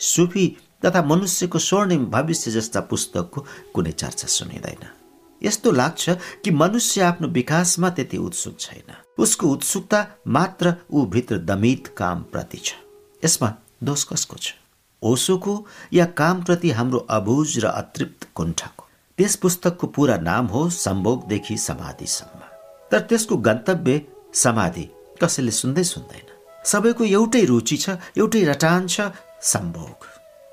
सुफी 0.04 0.46
तथा 0.84 1.02
मनुष्यको 1.02 1.58
स्वर्णिम 1.58 2.04
भविष्य 2.06 2.50
जस्ता 2.50 2.80
पुस्तकको 2.92 3.46
कुनै 3.74 3.92
चर्चा 3.92 4.28
सुनिँदैन। 4.28 4.84
यस्तो 5.42 5.70
लाग्छ 5.72 6.10
कि 6.44 6.50
मनुष्य 6.50 7.00
आफ्नो 7.02 7.28
विकासमा 7.28 7.90
त्यति 7.96 8.18
उत्सुक 8.18 8.60
छैन। 8.60 8.92
उसको 9.18 9.48
उत्सुकता 9.48 10.06
मात्र 10.28 10.74
ऊ 10.92 11.06
भित्र 11.06 11.38
दमित 11.48 11.94
कामप्रति 11.96 12.58
छ। 12.58 12.74
यसमा 13.24 13.52
दोष 13.82 14.04
कसको 14.04 14.36
छ? 14.36 14.52
ओसोको 15.02 15.54
या 15.92 16.04
कामप्रति 16.18 16.70
हाम्रो 16.70 16.98
अबुझ 17.10 17.58
र 17.58 17.66
अतृप्त 17.66 18.28
कुण्ठको। 18.34 18.84
त्यस 19.18 19.36
पुस्तकको 19.36 19.86
पुरा 19.86 20.16
नाम 20.20 20.46
हो 20.46 20.68
सम्भोगदेखि 20.70 21.56
समाधिसम्म। 21.58 22.40
तर 22.90 23.00
त्यसको 23.00 23.36
गन्तव्य 23.36 24.00
समाधि 24.34 24.88
कसैले 25.22 25.50
सुन्दै 25.50 25.84
सुन्दैन। 25.84 26.28
सबैको 26.64 27.04
एउटै 27.04 27.44
रुचि 27.44 27.76
छ 27.76 27.96
एउटै 28.16 28.44
रटान 28.44 28.86
छ 28.88 29.00
सम्भोग। 29.42 30.06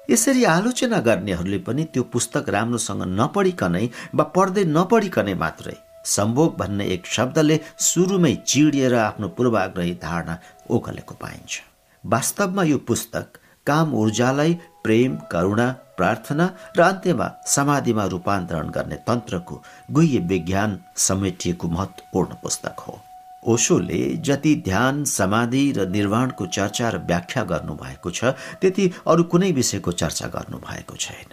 यसरी 0.09 0.43
आलोचना 0.45 0.99
गर्नेहरूले 0.99 1.57
पनि 1.67 1.83
त्यो 1.93 2.03
पुस्तक 2.13 2.49
राम्रोसँग 2.49 3.03
नपढिकनै 3.19 3.85
वा 4.15 4.23
पढ्दै 4.35 4.63
नपढिकनै 4.67 5.35
मात्रै 5.35 5.75
सम्भोग 6.05 6.57
भन्ने 6.57 6.85
एक 6.93 7.05
शब्दले 7.07 7.59
सुरुमै 7.80 8.33
चिडिएर 8.47 8.95
आफ्नो 8.95 9.27
पूर्वाग्रही 9.38 9.93
धारणा 10.03 10.35
ओकलेको 10.69 11.15
पाइन्छ। 11.22 11.51
वास्तवमा 12.03 12.63
यो 12.63 12.77
पुस्तक 12.89 13.39
काम 13.67 13.93
ऊर्जालाई 13.95 14.53
प्रेम 14.83 15.16
करुणा 15.32 15.69
प्रार्थना 15.98 16.45
र 16.77 16.82
अन्त्यमा 16.82 17.27
समाधिमा 17.48 18.06
रूपान्तरण 18.06 18.69
गर्ने 18.69 18.95
तन्त्रको 19.08 19.61
गुह्य 19.92 20.19
विज्ञान 20.30 20.77
समेटिएको 20.98 21.67
महत्वपूर्ण 21.67 22.35
पुस्तक 22.43 22.80
हो। 22.80 23.00
ओशोले 23.43 24.01
जति 24.25 24.56
ध्यान 24.66 25.03
समाधि 25.03 25.64
र 25.77 25.88
निर्वाणको 25.90 26.45
चर्चा 26.48 26.90
र 26.90 26.98
व्याख्या 27.08 27.43
गर्नुभएको 27.43 28.11
छ 28.11 28.35
त्यति 28.61 28.92
अरू 29.08 29.24
कुनै 29.32 29.51
विषयको 29.51 29.92
चर्चा 29.93 30.27
गर्नुभएको 30.35 30.95
छैन। 30.98 31.32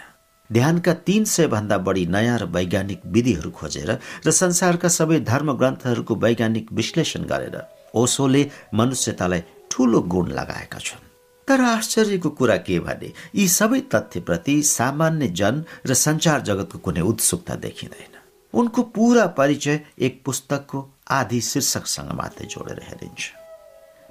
ध्यानका 0.51 0.95
तीन 1.07 1.25
सय 1.25 1.47
भन्दा 1.47 1.79
बढी 1.79 2.07
नयाँ 2.07 2.39
र 2.39 2.45
वैज्ञानिक 2.57 3.01
विधिहरू 3.07 3.51
खोजेर 3.51 3.91
र 4.27 4.31
संसारका 4.31 4.89
सबै 4.91 5.21
धर्म 5.27 5.53
ग्रन्थहरूको 5.59 6.15
वैज्ञानिक 6.17 6.73
विश्लेषण 6.73 7.23
गरेर 7.27 7.61
ओशोले 7.95 8.43
मनुष्यतालाई 8.75 9.43
ठूलो 9.71 10.01
गुण 10.13 10.31
लगाएका 10.33 10.79
छन्। 10.79 11.10
तर 11.51 11.61
आश्चर्यको 11.61 12.31
कुरा 12.39 12.57
के 12.57 12.79
भने 12.81 13.13
यी 13.35 13.47
सबै 13.49 13.81
तथ्यप्रति 13.93 14.63
सामान्य 14.63 15.29
जन 15.35 15.65
र 15.87 15.95
संचार 15.97 16.41
जगतको 16.49 16.79
कुनै 16.79 17.01
उत्सुकता 17.03 17.55
देखिँदैन। 17.65 18.15
उनको 18.55 18.83
पुरा 18.95 19.27
परिचय 19.39 19.81
एक 19.99 20.23
पुस्तकको 20.25 20.79
आदि 21.11 21.41
शीर्षकसँग 21.41 22.13
मात्रै 22.19 22.47
जोडेर 22.47 22.81
हेरिन्छ। 22.83 23.21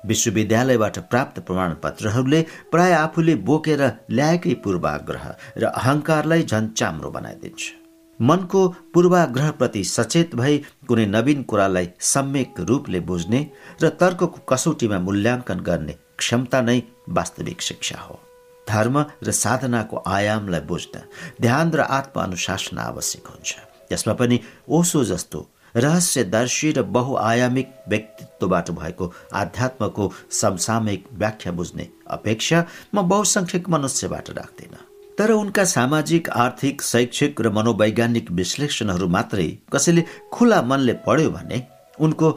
विश्वविद्यालयबाट 0.03 0.98
प्राप्त 1.11 1.40
प्रमाणपत्रहरूले 1.48 2.42
प्राय 2.72 2.93
आफूले 2.93 3.35
बोकेर 3.48 3.82
ल्याएकै 4.11 4.53
पूर्वाग्रह 4.64 5.26
र 5.58 5.64
अहङ्कारलाई 5.72 6.43
झन् 6.43 6.69
चाम्रो 6.76 7.09
बनाइदिन्छ। 7.11 7.61
मनको 8.19 8.68
पूर्वाग्रहप्रति 8.93 9.84
सचेत 9.85 10.35
भई 10.35 10.58
कुनै 10.88 11.06
नवीन 11.06 11.43
कुरालाई 11.43 11.88
सम्यक 12.03 12.59
रूपले 12.69 13.00
बुझ्ने 13.09 13.42
र 13.84 13.90
तर्कको 14.01 14.40
कसौटीमा 14.50 15.00
मूल्याङ्कन 15.00 15.59
गर्ने 15.69 15.95
क्षमता 16.20 16.62
नै 16.62 16.80
वास्तविक 17.10 17.62
शिक्षा 17.62 18.00
हो। 18.00 18.20
धर्म 18.68 18.96
र 19.24 19.32
साधनाको 19.34 20.04
आयामलाई 20.08 20.62
बुझ्न 20.62 21.02
ध्यान 21.42 21.72
र 21.72 21.80
आत्म 21.80 22.22
अनुशासन 22.22 22.78
आवश्यक 22.80 23.28
हुन्छ। 23.28 23.50
यसमा 23.92 24.14
पनि 24.14 24.40
ओसो 24.70 25.04
जस्तो 25.04 25.40
रहस्यदर्शी 25.76 26.72
र 26.72 26.82
बहुआयामिक 26.82 27.68
व्यक्तित्वबाट 27.90 28.72
भएको 28.72 29.06
आध्यात्मको 29.34 30.12
समसामयिक 30.32 31.06
व्याख्या 31.14 31.52
बुझ्ने 31.52 31.86
अपेक्षा 32.10 32.66
म 32.94 33.08
बहुसङ्ख्यक 33.10 33.70
मनुष्यबाट 33.70 34.30
राख्दिन। 34.38 34.76
तर 35.18 35.32
उनका 35.32 35.64
सामाजिक 35.66 36.30
आर्थिक 36.30 36.82
शैक्षिक 36.82 37.42
र 37.42 37.50
मनोवैज्ञानिक 37.52 38.32
विश्लेषणहरू 38.32 39.08
मात्रै 39.08 39.48
कसैले 39.74 40.04
खुला 40.34 40.62
मनले 40.62 40.94
पढ्यो 41.06 41.30
भने 41.30 41.58
उनको 42.00 42.28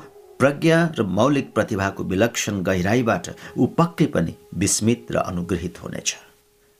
प्रज्ञा 0.42 0.76
र 0.98 1.02
मौलिक 1.16 1.52
प्रतिभाको 1.54 2.04
विलक्षण 2.10 2.62
गहिराईबाट 2.68 3.26
ऊ 3.56 3.66
पक्कै 3.78 4.06
पनि 4.14 4.32
विस्मित 4.58 5.12
र 5.12 5.16
अनुग्रहित 5.22 5.82
हुनेछ। 5.82 6.14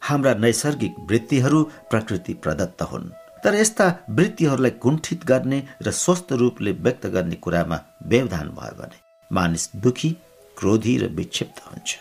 हाम्रा 0.02 0.32
नैसर्गिक 0.44 0.94
वृत्तिहरू 1.10 1.62
प्रकृति 1.90 2.32
प्रदत्त 2.44 2.82
हुन् 2.92 3.06
तर 3.44 3.54
यस्ता 3.54 3.86
वृत्तिहरूलाई 4.10 4.70
कुण्ठित 4.82 5.24
गर्ने 5.26 5.62
र 5.82 5.90
स्वस्थ 5.92 6.32
रूपले 6.42 6.72
व्यक्त 6.84 7.06
गर्ने 7.14 7.36
कुरामा 7.44 7.78
व्यवधान 8.06 8.48
भयो 8.58 8.74
भने 8.80 8.98
मानिस 9.30 9.68
दुखी 9.76 10.10
क्रोधी 10.56 10.96
र 10.98 11.08
विक्षिप्त 11.14 11.62
हुन्छ। 11.66 11.96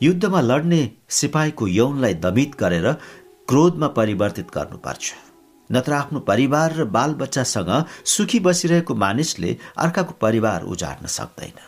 युद्धमा 0.00 0.40
लड्ने 0.40 0.80
सिपाहीको 1.18 1.68
यौनलाई 1.68 2.14
दमित 2.24 2.56
गरेर 2.60 2.92
क्रोधमा 3.48 3.88
परिवर्तित 4.00 4.48
गर्नुपर्छ। 4.56 5.12
नत्र 5.70 5.92
आफ्नो 5.92 6.20
परिवार 6.20 6.72
र 6.74 6.84
बालबच्चासँग 6.86 7.70
सुखी 8.06 8.40
बसिरहेको 8.40 8.94
मानिसले 8.94 9.56
अर्काको 9.78 10.14
परिवार 10.20 10.62
उजाड्न 10.64 11.06
सक्दैन। 11.08 11.58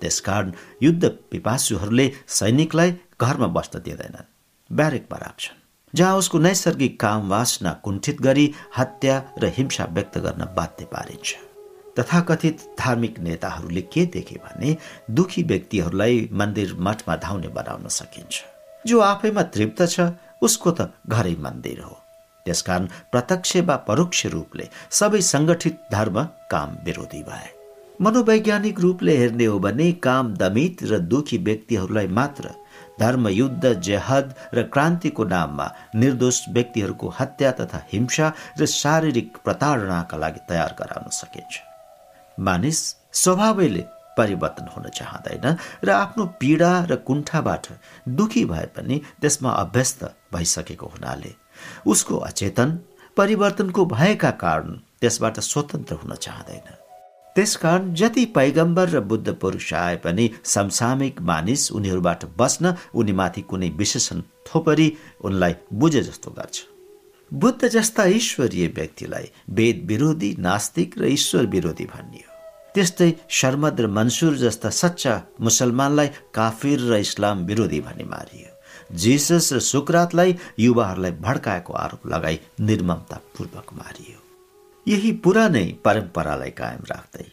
त्यसकारण 0.00 0.52
युद्ध 0.82 1.04
पिपासुहरूले 1.30 2.10
सैनिकलाई 2.28 2.90
घरमा 3.20 3.46
बस्न 3.46 3.78
दिँदैनन्। 3.80 4.30
ब्यारेकमा 4.70 5.18
राख्छन् 5.18 5.62
जहाँ 5.94 6.16
उसको 6.18 6.38
नैसर्गिक 6.38 6.98
काम 7.00 7.28
वासना 7.28 7.72
कुण्ठित 7.84 8.20
गरी 8.20 8.46
हत्या 8.76 9.22
र 9.38 9.52
हिंसा 9.56 9.84
व्यक्त 9.92 10.18
गर्न 10.18 10.44
बाध्य 10.56 10.84
पारिन्छ। 10.84 11.34
तथाकथित 11.96 12.58
धार्मिक 12.78 13.18
नेताहरूले 13.20 13.82
के 13.86 14.04
देखे 14.06 14.36
भने 14.44 14.76
दुखी 15.10 15.42
व्यक्तिहरूलाई 15.42 16.28
मन्दिर 16.32 16.74
मठमा 16.78 17.16
धाउने 17.16 17.48
बनाउन 17.48 17.88
सकिन्छ। 17.88 18.42
जो 18.86 19.00
आफैमा 19.00 19.42
तृप्त 19.54 19.82
छ 19.86 20.10
उसको 20.42 20.70
त 20.70 20.90
घरै 21.08 21.34
मन्दिर 21.38 21.80
हो। 21.80 21.96
त्यसकारण 22.44 22.86
प्रत्यक्ष 23.12 23.56
वा 23.68 23.76
परोक्ष 23.88 24.26
रूपले 24.34 24.68
सबै 24.90 25.20
सङ्गठित 25.32 25.76
धर्म 25.92 26.22
काम 26.50 26.76
विरोधी 26.84 27.22
भए। 27.22 27.48
मनोवैज्ञानिक 28.02 28.80
रूपले 28.80 29.16
हेर्ने 29.16 29.44
हो 29.44 29.58
भने 29.58 29.90
काम 30.06 30.34
दमित 30.34 30.82
र 30.90 30.98
दुखी 31.12 31.38
व्यक्तिहरूलाई 31.46 32.06
मात्र 32.18 32.50
धर्मयुद्ध 33.00 33.72
जेहद 33.86 34.34
र 34.54 34.62
क्रान्तिको 34.74 35.24
नाममा 35.24 35.66
निर्दोष 35.94 36.40
व्यक्तिहरूको 36.54 37.08
हत्या 37.18 37.50
तथा 37.60 37.80
हिंसा 37.92 38.32
र 38.60 38.66
शारीरिक 38.72 39.36
प्रताडनाका 39.44 40.16
लागि 40.16 40.40
तयार 40.48 40.74
गराउन 40.78 41.10
सकिन्छ। 41.10 41.52
मानिस 42.38 42.80
स्वभावैले 43.22 43.84
परिवर्तन 44.18 44.66
हुन 44.74 44.88
चाहँदैन 44.90 45.46
र 45.84 45.90
आफ्नो 45.92 46.24
पीडा 46.40 46.72
र 46.90 46.96
कुण्ठाबाट 47.06 47.66
दुखी 48.18 48.44
भए 48.44 48.66
पनि 48.76 49.00
त्यसमा 49.20 49.50
अभ्यस्त 49.62 50.04
भइसकेको 50.34 50.86
हुनाले 50.86 51.32
उसको 51.86 52.16
अचेतन 52.20 52.78
परिवर्तनको 53.16 53.84
भएका 53.86 54.30
कारण 54.40 54.72
त्यसबाट 55.00 55.40
स्वतन्त्र 55.40 55.94
हुन 55.94 56.14
चाहँदैन। 56.16 56.72
त्यसकारण 57.36 57.92
जति 57.94 58.24
पैगम्बर 58.34 58.88
र 58.88 59.00
बुद्ध 59.00 59.32
पुरुष 59.34 59.72
आए 59.74 59.96
पनि 59.96 60.30
समसामिक 60.44 61.20
मानिस 61.22 61.70
उनीहरूबाट 61.72 62.24
बस्न 62.38 62.74
उनीमाथि 62.94 63.42
कुनै 63.42 63.68
विशेषण 63.78 64.20
थोपरी 64.46 64.92
उनलाई 65.24 65.54
बुझे 65.72 66.02
जस्तो 66.02 66.30
गर्छ। 66.30 66.62
बुद्ध 67.32 67.68
जस्ता 67.68 68.04
ईश्वरीय 68.06 68.66
व्यक्तिलाई 68.66 69.30
वेद 69.50 69.84
विरोधी 69.86 70.34
नास्तिक 70.38 70.98
र 70.98 71.04
ईश्वर 71.08 71.46
विरोधी 71.46 71.84
भनियो। 71.86 72.30
त्यस्तै 72.74 73.12
शर्मद 73.30 73.80
र 73.80 73.86
मनसुर 73.90 74.36
जस्ता 74.36 74.70
सच्चा 74.72 75.20
मुसलमानलाई 75.40 76.08
काफिर 76.34 76.80
र 76.92 76.96
इस्लाम 76.98 77.44
विरोधी 77.46 77.80
भनी 77.80 78.04
मारियो 78.04 78.53
जिसस 78.92 79.52
र 79.52 79.58
सुकरातलाई 79.60 80.36
युवाहरूलाई 80.58 81.12
भड्काएको 81.20 81.72
आरोप 81.72 82.06
लगाई 82.06 82.40
निर्ममतापूर्वक 82.60 83.72
मारियो। 83.74 84.18
यही 84.86 85.12
पुरानै 85.24 85.66
परम्परालाई 85.84 86.50
कायम 86.50 86.84
राख्दै 86.90 87.26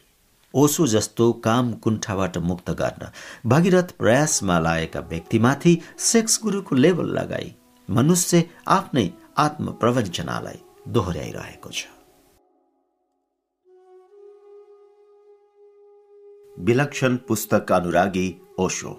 ओसो 0.54 0.86
जस्तो 0.86 1.32
काम 1.44 1.72
कुण्ठाबाट 1.74 2.38
मुक्त 2.38 2.70
गर्न 2.70 3.10
भगीरथ 3.46 3.88
प्रयासमा 3.98 4.58
लागेका 4.58 5.00
व्यक्तिमाथि 5.00 5.78
सेक्स 5.98 6.38
गुरुको 6.42 6.74
लेबल 6.74 7.08
लगाई 7.18 7.54
मनुष्य 7.88 8.42
आफ्नै 8.68 9.06
आत्मप्रवञ्चनालाई 9.38 10.58
दोहोऱ्याइरहेको 10.88 11.70
छ। 11.70 11.86
विलक्षण 16.58 17.16
पुस्तक 17.28 17.72
अनुरागी 17.72 18.26
ओशो 18.58 18.90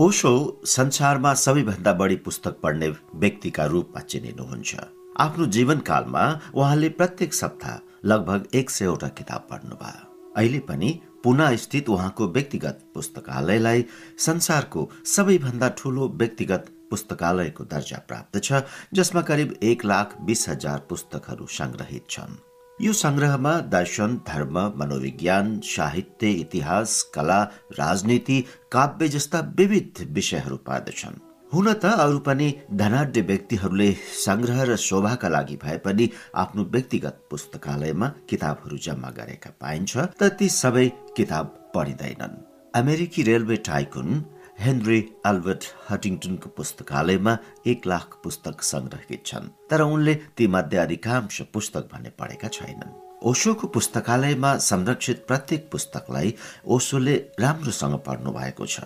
ओशो 0.00 0.62
संसारमा 0.66 1.32
सबैभन्दा 1.34 1.92
बढी 1.92 2.16
पुस्तक 2.16 2.54
पढ्ने 2.62 2.88
व्यक्तिका 3.14 3.64
रूपमा 3.64 4.00
चिनिनुहुन्छ। 4.02 4.76
आफ्नो 5.20 5.46
जीवनकालमा 5.46 6.22
उहाँले 6.54 6.88
प्रत्येक 6.88 7.34
सप्ताह 7.34 8.08
लगभग 8.08 8.46
एक 8.54 8.70
सयवटा 8.70 9.08
किताब 9.18 9.46
पढ्नुभयो। 9.50 10.32
अहिले 10.36 10.58
पनि 10.70 10.98
पुनः 11.24 11.56
स्थित 11.56 11.88
उहाँको 11.88 12.28
व्यक्तिगत 12.28 12.82
पुस्तकालयलाई 12.94 13.84
संसारको 14.18 14.90
सबैभन्दा 15.14 15.68
ठूलो 15.78 16.08
व्यक्तिगत 16.16 16.72
पुस्तकालयको 16.90 17.64
दर्जा 17.64 17.98
प्राप्त 18.08 18.42
छ 18.44 18.62
जसमा 18.94 19.22
करिब 19.22 19.58
एक 19.62 19.84
लाख 19.84 20.16
बिस 20.22 20.48
हजार 20.48 20.86
पुस्तकहरू 20.88 21.46
संग्रहित 21.58 22.06
छन्। 22.10 22.40
यो 22.80 22.92
संग्रहमा 22.92 23.52
दर्शन 23.72 24.14
धर्म 24.28 24.58
मनोविज्ञान 24.76 25.48
साहित्य 25.64 26.30
इतिहास 26.32 27.02
कला 27.14 27.42
राजनीति 27.78 28.40
काव्य 28.72 29.08
जस्ता 29.08 29.40
विविध 29.58 30.00
विषयहरू 30.14 30.56
पर्दछन्। 30.68 31.18
हुन 31.52 31.72
त 31.74 31.92
अरू 32.04 32.18
पनि 32.26 32.48
धनाढ्य 32.72 33.20
व्यक्तिहरूले 33.20 33.90
संग्रह 34.24 34.62
र 34.62 34.76
शोभाका 34.86 35.28
लागि 35.28 35.56
भए 35.64 35.76
पनि 35.84 36.08
आफ्नो 36.42 36.64
व्यक्तिगत 36.72 37.20
पुस्तकालयमा 37.30 38.08
किताबहरू 38.30 38.76
जम्मा 38.86 39.10
गरेका 39.18 39.50
पाइन्छ 39.60 39.96
त 40.16 40.32
ती 40.38 40.48
सबै 40.48 40.88
किताब 41.16 41.46
पढिँदैनन्। 41.74 42.42
अमेरिकी 42.74 43.22
रेलवे 43.22 43.56
टाइकुन 43.68 44.24
हेनरी 44.60 45.00
अल्बर्ट 45.24 45.64
हटिङटनको 45.90 46.48
पुस्तकालयमा 46.56 47.32
एक 47.72 47.86
लाख 47.86 48.16
पुस्तक 48.24 48.62
संग्रहित 48.62 49.22
छन् 49.26 49.46
तर 49.70 49.80
उनले 49.82 50.14
ती 50.36 50.46
मध्ये 50.46 50.78
अधिकांश 50.78 51.40
पुस्तक 51.52 51.88
भने 51.92 52.10
पढेका 52.18 52.48
छैनन्। 52.48 52.92
ओशोको 53.30 53.66
पुस्तकालयमा 53.76 54.50
संरक्षित 54.60 55.24
प्रत्येक 55.28 55.68
पुस्तकलाई 55.72 56.34
ओशोले 56.76 57.16
राम्रोसँग 57.40 57.96
पढ्नु 58.06 58.32
भएको 58.32 58.66
छ। 58.66 58.80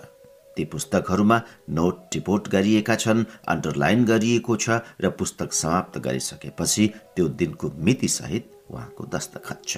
ती 0.55 0.65
पुस्तकहरूमा 0.71 1.41
नोट 1.69 1.99
टिपोट 2.11 2.47
गरिएका 2.55 2.95
छन् 2.95 3.25
अन्डरलाइन 3.47 4.05
गरिएको 4.05 4.55
छ 4.55 4.79
र 5.01 5.09
पुस्तक 5.19 5.53
समाप्त 5.53 5.99
गरिसकेपछि 6.07 6.87
त्यो 7.15 7.27
दिनको 7.35 7.71
मिति 7.77 8.07
सहित 8.15 8.51
उहाँको 8.71 9.11
दस्तखत 9.11 9.61
छ। 9.67 9.77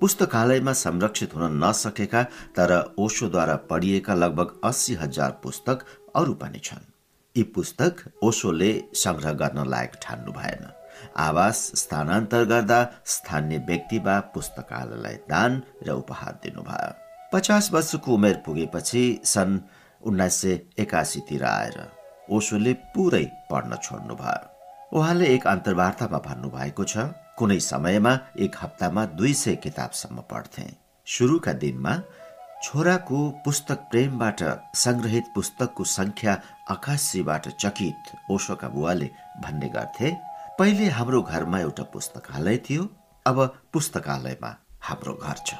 पुस्तकालयमा 0.00 0.72
संरक्षित 0.72 1.34
हुन 1.34 1.64
नसकेका 1.64 2.22
तर 2.56 2.72
ओशोद्वारा 2.98 3.56
पढिएका 3.70 4.14
लगभग 4.14 4.60
अस्सी 4.64 4.94
हजार 4.94 5.30
पुस्तक 5.42 5.84
अरू 6.16 6.34
पनि 6.34 6.58
छन्। 6.64 6.84
यी 7.36 7.42
पुस्तक 7.54 8.04
ओशोले 8.22 8.70
संग्रह 8.94 9.32
गर्न 9.42 9.66
लायक 9.70 9.92
ठान्नु 10.02 10.32
भएन। 10.32 10.64
आवास 11.16 11.58
स्थानान्तर 11.76 12.44
गर्दा 12.44 12.80
स्थानीय 13.06 13.58
व्यक्ति 13.68 13.98
वा 13.98 14.18
पुस्तकालयलाई 14.34 15.16
दान 15.30 15.62
र 15.86 15.90
उपहार 15.92 16.40
दिनुभयो। 16.44 16.94
पचास 17.32 17.72
वर्षको 17.72 18.14
उमेर 18.14 18.42
पुगेपछि 18.46 19.04
सन् 19.24 19.58
उन्नाइस 20.02 20.40
सय 20.42 20.60
एकासीतिर 20.78 21.44
आएर 21.44 21.78
ओशोले 22.30 22.72
पुरै 22.94 23.24
पढ्न 23.50 23.76
छोड्नुभयो। 23.82 24.98
उहाँले 24.98 25.26
एक 25.34 25.46
अन्तर्वार्तामा 25.46 26.18
भन्नुभएको 26.26 26.84
छ 26.84 27.10
कुनै 27.38 27.58
समयमा 27.62 28.12
एक 28.44 28.56
हप्तामा 28.62 29.04
दुई 29.18 29.32
सय 29.34 29.56
किताबसम्म 29.64 30.20
पढ्थे। 30.30 30.66
सुरुका 31.06 31.52
दिनमा 31.62 31.94
छोराको 32.64 33.18
पुस्तक 33.44 33.78
प्रेमबाट 33.90 34.42
संग्रहित 34.76 35.24
पुस्तकको 35.34 35.84
संख्या 35.88 36.32
आकाशीबाट 36.70 37.48
चकित 37.60 38.12
ओशोका 38.30 38.68
बुवाले 38.68 39.10
भन्ने 39.42 39.68
गर्थे 39.68 40.10
पहिले 40.58 40.88
हाम्रो 40.90 41.22
घरमा 41.22 41.60
एउटा 41.60 41.82
पुस्तकालय 41.94 42.56
थियो 42.68 42.88
अब 43.26 43.46
पुस्तकालयमा 43.72 44.54
हाम्रो 44.82 45.14
घर 45.14 45.38
छ। 45.46 45.54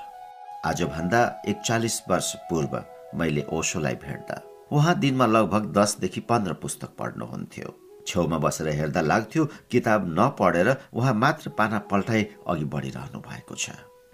आजभन्दा 0.67 1.21
एकचालिस 1.49 2.03
वर्ष 2.11 2.35
पूर्व 2.51 2.83
मैले 3.19 3.45
ओशोलाई 3.53 3.95
भेट्दा 4.05 4.43
उहाँ 4.73 4.99
दिनमा 5.01 5.27
लगभग 5.27 5.73
दसदेखि 5.73 6.21
पन्ध्र 6.31 6.53
पुस्तक 6.63 6.97
पढ्नुहुन्थ्यो। 6.99 7.69
छेउमा 8.09 8.39
बसेर 8.39 8.69
हेर्दा 8.77 9.01
लाग्थ्यो 9.03 9.45
किताब 9.71 10.09
नपढेर 10.19 10.69
उहाँ 10.93 11.15
मात्र 11.17 11.51
पाना 11.59 11.79
पल्टाइ 11.91 12.27
अघि 12.49 12.65
बढिरहनु 12.75 13.21
भएको 13.29 13.55
छ। 13.55 13.71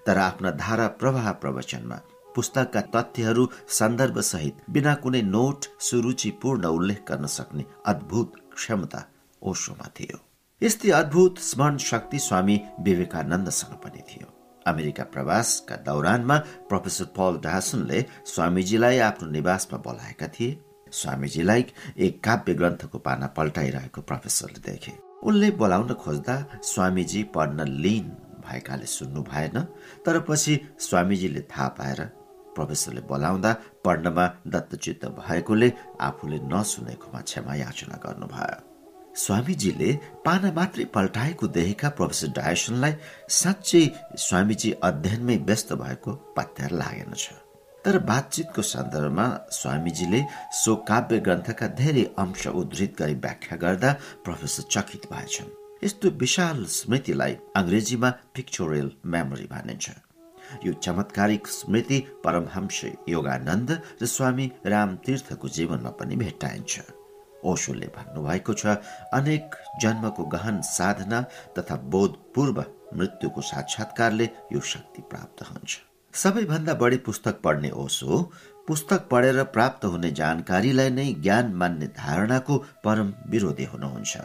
तर 0.07 0.19
आफ्ना 0.21 0.51
धारा 0.59 0.87
प्रवाह 1.01 1.31
प्रवचनमा 1.43 2.01
पुस्तकका 2.35 2.81
तथ्यहरू 2.95 3.49
सन्दर्भ 3.71 4.21
सहित 4.23 4.63
बिना 4.71 4.95
कुनै 5.03 5.23
नोट 5.25 5.65
सुरुचिपूर्ण 5.81 6.67
उल्लेख 6.69 7.03
गर्न 7.09 7.27
सक्ने 7.31 7.65
अद्भुत 7.87 8.33
क्षमता 8.55 9.01
ओशोमा 9.43 9.89
थियो। 9.97 10.19
यस्तै 10.63 10.91
अद्भुत 10.93 11.39
स्मरण 11.41 11.77
शक्ति 11.87 12.19
स्वामी 12.19 12.61
विवेकानन्दसँग 12.81 13.75
पनि 13.85 14.03
थियो। 14.11 14.27
अमेरिका 14.67 15.05
प्रवासका 15.15 15.77
दौरानमा 15.87 16.37
प्रोफेसर 16.69 17.05
पल 17.17 17.41
डासनले 17.45 18.05
स्वामीजीलाई 18.27 18.99
आफ्नो 19.09 19.31
निवासमा 19.31 19.79
बोलाएका 19.87 20.29
थिए। 20.35 20.59
स्वामीजीलाई 20.95 21.65
एक 21.99 22.23
काव्य 22.25 22.55
ग्रन्थको 22.55 22.99
पाना 22.99 23.27
पल्टाइरहेको 23.37 24.01
प्रोफेसरले 24.01 24.61
देखे। 24.71 24.93
उनले 25.23 25.51
बोलाउन 25.61 25.93
खोज्दा 26.03 26.37
स्वामीजी 26.65 27.23
पढ्न 27.35 27.69
लिन 27.85 28.11
भएकाले 28.45 28.87
सुन्नु 28.89 29.23
भएन 29.25 29.57
तर 30.07 30.19
पछि 30.29 30.61
स्वामीजीले 30.81 31.41
थाहा 31.51 31.69
पाएर 31.79 32.01
प्रोफेसरले 32.57 33.01
बोलाउँदा 33.09 33.53
पढ्नमा 33.85 34.27
दत्तचित्त 34.47 35.05
भएकोले 35.19 35.73
आफूले 36.01 36.39
नसुनेकोमा 36.53 37.21
क्षमा 37.21 37.55
याचना 37.55 37.97
गर्नुभयो। 38.05 38.61
स्वामीजीले 39.17 39.91
पाना 40.25 40.53
मात्रै 40.53 40.85
पल्टाएको 40.95 41.47
देखेका 41.57 41.89
प्रोफेसर 41.99 42.29
डायसनलाई 42.37 42.95
साँच्चै 43.31 43.85
स्वामीजी 44.19 44.71
अध्ययनमै 44.83 45.37
व्यस्त 45.49 45.73
भएको 45.83 46.13
पत्यार 46.37 46.71
लागेन 46.83 47.13
छ। 47.15 47.33
तर 47.85 47.99
बातचितको 48.09 48.63
सन्दर्भमा 48.63 49.27
स्वामीजीले 49.53 50.21
सो 50.57 50.75
काव्य 50.89 51.19
ग्रन्थका 51.21 51.67
धेरै 51.81 52.05
अंश 52.19 52.47
उद्धृत 52.47 52.97
गरी 52.99 53.15
व्याख्या 53.25 53.57
गर्दा 53.65 53.93
प्रोफेसर 54.25 54.63
चकित 54.73 55.05
भएछन्। 55.13 55.51
यस्तो 55.85 56.11
विशाल 56.23 56.65
स्मृतिलाई 56.79 57.37
अङ्ग्रेजीमा 57.57 58.11
पिक्चोरियल 58.35 58.91
मेमोरी 59.05 59.47
भनिन्छ। 59.53 59.91
यो 60.65 60.73
चमत्कारिक 60.81 61.47
स्मृति 61.49 61.99
परमहंस 62.25 62.81
योगानन्द 63.09 63.71
र 64.03 64.07
स्वामी 64.07 64.51
राम 64.67 64.97
तीर्थको 65.05 65.49
जीवनमा 65.49 65.91
पनि 66.01 66.17
भेट्टाइन्छ। 66.17 66.81
ओशोले 67.45 67.87
भन्नुभएको 67.97 68.53
छ 68.61 68.81
अनेक 69.13 69.57
जन्मको 69.81 70.25
गहन 70.33 70.61
साधना 70.65 71.21
तथा 71.59 71.77
बोधपूर्व 71.93 72.65
मृत्युको 72.97 73.41
साक्षात्कारले 73.53 74.31
यो 74.53 74.61
शक्ति 74.73 75.03
प्राप्त 75.11 75.43
हुन्छ। 75.51 75.94
सबैभन्दा 76.15 76.75
बढी 76.75 76.97
पुस्तक 77.07 77.41
पढ्ने 77.45 77.71
ओसो 77.77 78.19
पुस्तक 78.69 79.09
पढेर 79.11 79.43
प्राप्त 79.55 79.85
हुने 79.85 80.11
जानकारीलाई 80.11 80.91
नै 80.91 81.07
ज्ञान 81.17 81.53
मान्ने 81.55 81.87
धारणाको 81.97 82.59
परम 82.85 83.13
विरोधी 83.31 83.65
हुनुहुन्छ। 83.65 84.17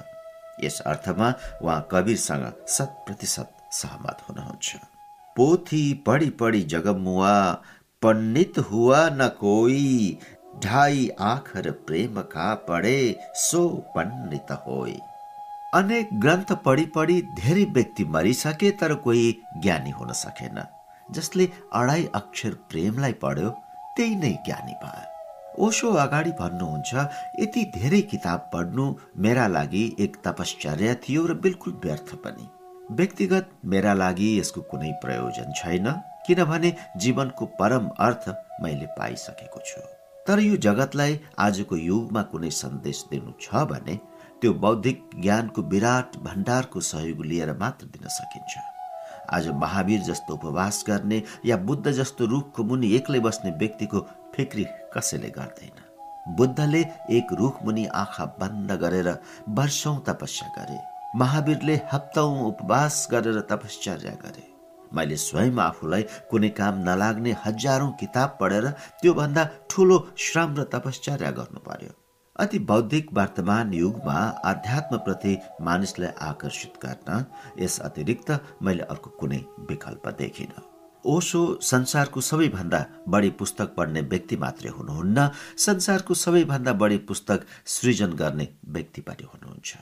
यस 0.64 0.80
अर्थमा 0.85 1.34
उहाँ 1.64 1.80
कवीरसँग 1.92 2.45
शत 2.69 3.03
प्रतिशत 3.08 3.50
सहमत 3.72 4.24
हुनुहुन्छ। 4.30 4.76
पोथी 5.35 5.82
पढी 6.08 6.30
पढी 6.40 6.61
जगमुआ 6.69 7.35
पण्डित 8.01 8.59
हुआ 8.72 9.03
न 9.09 9.27
कोई 9.40 10.18
ढाई 10.64 11.09
आखर 11.26 11.72
प्रेम 11.88 12.22
का 12.30 12.53
पढे 12.69 12.98
सो 13.42 13.68
पण्डित 13.95 14.51
होई। 14.68 14.98
अनेक 15.76 16.19
ग्रन्थ 16.22 16.51
पढी 16.66 16.85
पढी 16.95 17.22
धेरै 17.35 17.64
व्यक्ति 17.74 18.03
मरिसके 18.16 18.72
तर 18.72 18.93
कोही 19.03 19.32
ज्ञानी 19.58 19.92
हुन 19.92 20.14
सकेन। 20.18 20.61
जसले 21.15 21.49
अढाई 21.73 22.05
अक्षर 22.15 22.53
प्रेमलाई 22.69 23.13
पढ्यो 23.23 23.49
त्यही 23.97 24.15
नै 24.15 24.31
ज्ञानी 24.45 24.75
भयो। 24.83 25.65
ओसो 25.65 25.91
अगाडि 26.03 26.31
भन्नुहुन्छ 26.39 27.07
यति 27.39 27.63
धेरै 27.75 28.01
किताब 28.11 28.49
पढ्नु 28.53 28.85
मेरा 29.25 29.47
लागि 29.47 29.83
एक 29.99 30.15
तपश्चर्या 30.25 30.93
थियो 31.03 31.25
र 31.25 31.33
बिल्कुल 31.45 31.73
व्यर्थ 31.85 32.15
पनि। 32.25 32.47
व्यक्तिगत 32.99 33.49
मेरा 33.71 33.93
लागि 33.93 34.29
यसको 34.39 34.61
कुनै 34.69 34.91
प्रयोजन 35.01 35.51
छैन 35.55 35.91
किनभने 36.27 36.73
जीवनको 36.97 37.45
परम 37.59 37.89
अर्थ 38.07 38.29
मैले 38.63 38.88
पाइसकेको 38.97 39.59
छु। 39.65 39.81
तर 40.27 40.39
यो 40.39 40.55
जगतलाई 40.63 41.19
आजको 41.39 41.75
युगमा 41.75 42.21
कुनै 42.31 42.49
सन्देश 42.55 43.03
दिनु 43.11 43.31
छ 43.41 43.65
भने 43.71 43.95
त्यो 44.41 44.53
बौद्धिक 44.63 44.97
ज्ञानको 45.21 45.61
विराट 45.71 46.17
भण्डारको 46.25 46.79
सहयोग 46.88 47.25
लिएर 47.25 47.53
मात्र 47.61 47.85
दिन 47.93 48.07
सकिन्छ। 48.17 48.68
आज 49.30 49.48
महावीर 49.56 50.01
जस्तो 50.01 50.33
उपवास 50.33 50.83
गर्ने 50.88 51.22
या 51.45 51.58
बुद्ध 51.59 51.91
जस्तो 51.91 52.25
रुखको 52.25 52.64
मुनि 52.64 52.93
एक्लै 52.95 53.19
बस्ने 53.19 53.51
व्यक्तिको 53.58 53.99
फिक्री 54.35 54.66
कसैले 54.93 55.30
गर्दैन। 55.30 56.35
बुद्धले 56.35 56.82
एक 57.11 57.33
रुख 57.33 57.64
मुनि 57.66 57.85
आँखा 57.95 58.25
बन्द 58.40 58.72
गरेर 58.82 59.09
वर्षौं 59.49 59.98
तपस्या 60.08 60.48
गरे। 60.58 60.80
महावीरले 61.16 61.75
हप्तौं 61.93 62.33
उपवास 62.45 63.08
गरेर 63.11 63.40
तपस्या 63.51 63.95
गरे। 63.95 64.48
मैले 64.93 65.16
स्वयं 65.17 65.59
आफूलाई 65.59 66.03
कुनै 66.32 66.49
काम 66.58 66.83
नलाग्ने 66.90 67.35
हजारौं 67.45 67.91
किताब 67.99 68.38
पढेर 68.41 68.69
त्योभन्दा 69.01 69.49
ठुलो 69.69 69.98
श्रम 70.17 70.56
र 70.58 70.64
तपस्या 70.74 71.32
गर्नु 71.32 71.59
पर्यो। 71.61 71.98
अति 72.40 72.59
बौद्धिक 72.59 73.08
वर्तमान 73.14 73.74
युगमा 73.74 74.19
अध्यात्मप्रति 74.45 75.38
मानिसलाई 75.61 76.11
आकर्षित 76.22 76.74
गर्न 76.85 77.26
यस 77.59 77.80
अतिरिक्त 77.80 78.32
मैले 78.64 78.84
अर्को 78.84 79.09
कुनै 79.09 79.40
विकल्प 79.69 80.08
देखिन। 80.18 80.53
ओसो 81.06 81.42
संसारको 81.61 82.22
सबैभन्दा 82.22 82.85
बढी 83.08 83.30
पुस्तक 83.40 83.74
पढ्ने 83.76 84.01
व्यक्ति 84.01 84.38
मात्रै 84.38 84.69
हुनुहुन्न। 84.69 85.30
संसारको 85.58 86.14
सबैभन्दा 86.14 86.74
बढी 86.74 86.98
पुस्तक 87.09 87.45
सृजन 87.66 88.14
गर्ने 88.14 88.48
व्यक्ति 88.68 89.01
पनि 89.01 89.27
हुनुहुन्छ। 89.34 89.76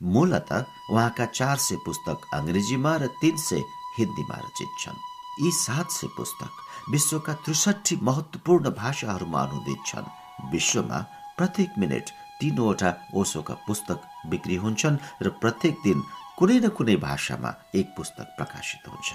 मूलत 0.00 0.52
उहाँका 0.52 1.26
चार 1.32 1.56
सय 1.56 1.76
पुस्तक 1.86 2.28
अङ्ग्रेजीमा 2.34 2.96
र 2.96 3.06
तीन 3.20 3.36
सय 3.46 3.62
हिन्दीमा 3.98 4.36
रचित 4.36 4.76
छन्। 4.80 5.00
यी 5.40 5.50
सात 5.60 5.90
सय 5.90 6.06
पुस्तक 6.16 6.92
विश्वका 6.92 7.34
त्रिसठी 7.44 7.98
महत्वपूर्ण 8.02 8.70
भाषाहरूमा 8.76 9.40
अनुदित 9.40 9.82
छन्। 9.86 10.12
विश्वमा 10.52 11.04
प्रत्येक 11.38 11.78
मिनट 11.78 12.06
तीनवटा 12.40 12.90
ओसोका 13.20 13.54
पुस्तक 13.66 13.98
बिक्री 14.30 14.56
हुन्छन् 14.64 15.02
र 15.22 15.28
प्रत्येक 15.42 15.76
दिन 15.84 16.02
कुनै 16.38 16.58
न 16.58 16.68
कुनै 16.78 16.96
भाषामा 17.04 17.50
एक 17.74 17.94
पुस्तक 17.96 18.34
प्रकाशित 18.36 18.88
हुन्छ 18.88 19.10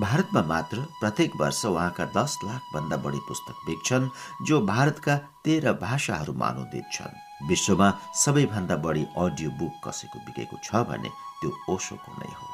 भारतमा 0.00 0.42
मात्र 0.48 0.78
प्रत्येक 1.00 1.32
वर्ष 1.40 1.64
उहाँका 1.66 2.04
दस 2.16 2.38
लाख 2.44 2.60
भन्दा 2.74 2.96
बढी 3.04 3.18
पुस्तक 3.28 3.56
बिक्छन् 3.66 4.08
जो 4.48 4.60
भारतका 4.66 5.16
तेह्र 5.44 5.72
भाषाहरूमा 5.82 6.46
अनुदित 6.46 6.86
छन्। 6.92 7.18
विश्वमा 7.48 7.88
सबैभन्दा 8.22 8.76
बढी 8.86 9.04
अडियो 9.24 9.50
बुक 9.60 9.74
कसैको 9.84 10.18
बिकेको 10.26 10.56
छ 10.64 10.82
भने 10.88 11.10
त्यो 11.40 11.50
ओसोको 11.74 12.12
नै 12.18 12.32
हो। 12.32 12.48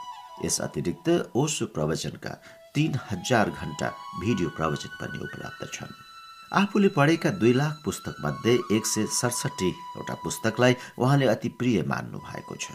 यस 0.44 0.60
अतिरिक्त 0.66 1.08
ओसो 1.36 1.66
प्रवचनका 1.76 2.32
तीन 2.74 2.98
हजार 3.10 3.50
घण्टा 3.50 3.88
भिडियो 4.20 4.48
प्रवचन 4.58 4.92
पनि 5.00 5.18
उपलब्ध 5.28 5.70
छन्। 5.74 6.07
आफूले 6.52 6.88
पढेका 6.88 7.30
दुई 7.30 7.52
लाख 7.52 7.80
पुस्तक 7.84 8.14
मध्ये 8.24 8.52
एक 8.76 8.86
सय 8.86 9.06
सडसठीवटा 9.12 10.14
पुस्तकलाई 10.22 10.74
उहाँले 10.98 11.26
अति 11.28 11.48
प्रिय 11.58 11.82
मान्नु 11.88 12.18
भएको 12.18 12.54
छ। 12.56 12.72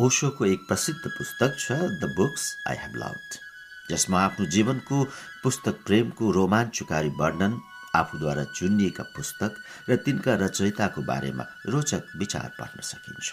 ओशोको 0.00 0.44
एक 0.46 0.60
प्रसिद्ध 0.68 1.02
पुस्तक 1.08 1.56
छ 1.58 1.72
the 2.00 2.14
books 2.16 2.44
I 2.68 2.76
have 2.76 2.96
loved 2.96 3.38
जसमा 3.90 4.20
आफ्नो 4.20 4.46
जीवनको 4.46 5.04
पुस्तक 5.42 5.84
प्रेमको 5.86 6.30
रोमाञ्चकारी 6.32 7.08
वर्णन 7.20 7.60
आफूद्वारा 8.00 8.44
चुनिएका 8.56 9.04
पुस्तक 9.16 9.60
र 9.90 9.96
तिनका 10.06 10.34
रचयिताको 10.40 11.02
बारेमा 11.04 11.44
रोचक 11.68 12.16
विचार 12.18 12.48
पढ्न 12.58 12.80
सकिन्छ। 12.80 13.32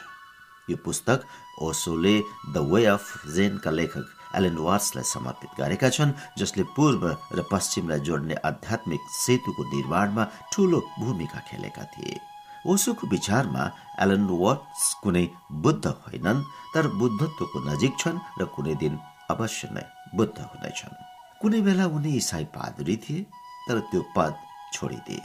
यो 0.70 0.78
पुस्तक 0.84 1.24
ओसोले 1.64 2.16
द 2.54 2.68
वे 2.72 2.86
अफ 2.92 3.28
जेनका 3.36 3.72
लेखक 3.72 4.08
एलेन 4.36 4.58
वार्सलाई 4.68 5.04
समर्पित 5.14 5.52
गरेका 5.60 5.90
छन् 5.90 6.18
जसले 6.40 6.64
पूर्व 6.76 7.04
र 7.38 7.44
पश्चिमलाई 7.52 8.00
जोड्ने 8.08 8.36
आध्यात्मिक 8.50 9.02
सेतुको 9.24 9.64
निर्माणमा 9.74 10.24
ठूलो 10.54 10.80
भूमिका 11.00 11.40
खेलेका 11.50 11.84
थिए। 11.94 12.20
ओसोको 12.68 13.08
विचारमा 13.08 13.64
एलन 14.04 14.28
वाट्स 14.44 14.84
कुनै 15.04 15.26
बुद्ध 15.64 15.86
होइनन् 15.88 16.46
तर 16.74 16.88
बुद्धत्वको 17.00 17.60
नजिक 17.70 17.94
छन् 18.00 18.24
र 18.40 18.46
कुनै 18.56 18.76
दिन 18.84 19.00
अवश्य 19.32 19.68
नै 19.72 19.86
बुद्ध 20.16 20.38
हुनेछन्। 20.40 21.00
कुनै 21.42 21.62
बेला 21.62 21.86
उनी 21.96 22.12
इसाई 22.18 22.46
पादरी 22.56 22.96
थिए 23.04 23.26
तर 23.68 23.80
त्यो 23.92 24.02
पद 24.16 24.34
छोडिदिए। 24.74 25.24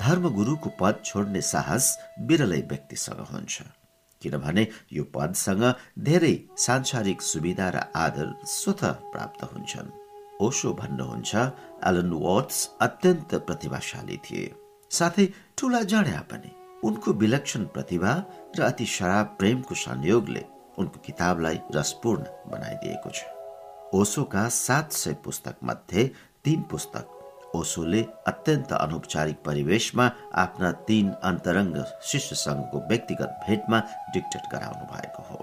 धर्मगुरुको 0.00 0.68
पद 0.80 0.94
छोड्ने 1.04 1.40
साहस 1.40 1.84
बिरलै 2.28 2.60
व्यक्तिसँग 2.70 3.20
हुन्छ। 3.32 3.62
किनभने 4.24 4.66
यो 4.92 5.04
पदसँग 5.14 5.62
धेरै 6.08 6.34
सांसारिक 6.58 7.22
सुविधा 7.22 7.68
र 7.74 7.84
आदर 7.96 8.34
स्वत 8.48 8.82
प्राप्त 9.12 9.44
हुन्छन्। 9.52 9.94
ओसो 10.40 10.72
भन्नुहुन्छ 10.74 11.32
एलन 11.88 12.12
वाट्स 12.24 12.58
अत्यन्त 12.80 13.34
प्रतिभाशाली 13.46 14.16
थिए। 14.24 14.52
साथै 14.90 15.26
ठुला 15.58 15.82
जड्या 15.92 16.20
पनि। 16.30 16.50
उनको 16.84 17.12
विलक्षण 17.20 17.64
प्रतिभा 17.74 18.12
र 18.58 18.62
अति 18.62 18.86
शराब 18.86 19.26
प्रेमको 19.38 19.74
संयोगले 19.74 20.42
उनको 20.78 21.00
किताबलाई 21.06 21.58
रसपूर्ण 21.74 22.24
बनाइदिएको 22.50 23.10
छ। 23.10 23.22
ओसोका 23.94 24.48
सात 24.48 24.92
सय 24.92 25.14
पुस्तक 25.24 25.56
मध्ये 25.64 26.10
तीन 26.44 26.62
पुस्तक 26.70 27.04
ओसोले 27.54 28.02
अत्यन्त 28.26 28.72
अनौपचारिक 28.74 29.38
परिवेशमा 29.46 30.06
आफ्ना 30.42 30.70
तीन 30.88 31.10
अन्तरङ्ग 31.30 31.76
शिष्यसँगको 32.10 32.78
व्यक्तिगत 32.88 33.40
भेटमा 33.46 33.78
डिक्टेट 34.14 34.44
गराउनु 34.52 34.84
भएको 34.92 35.22
हो। 35.30 35.38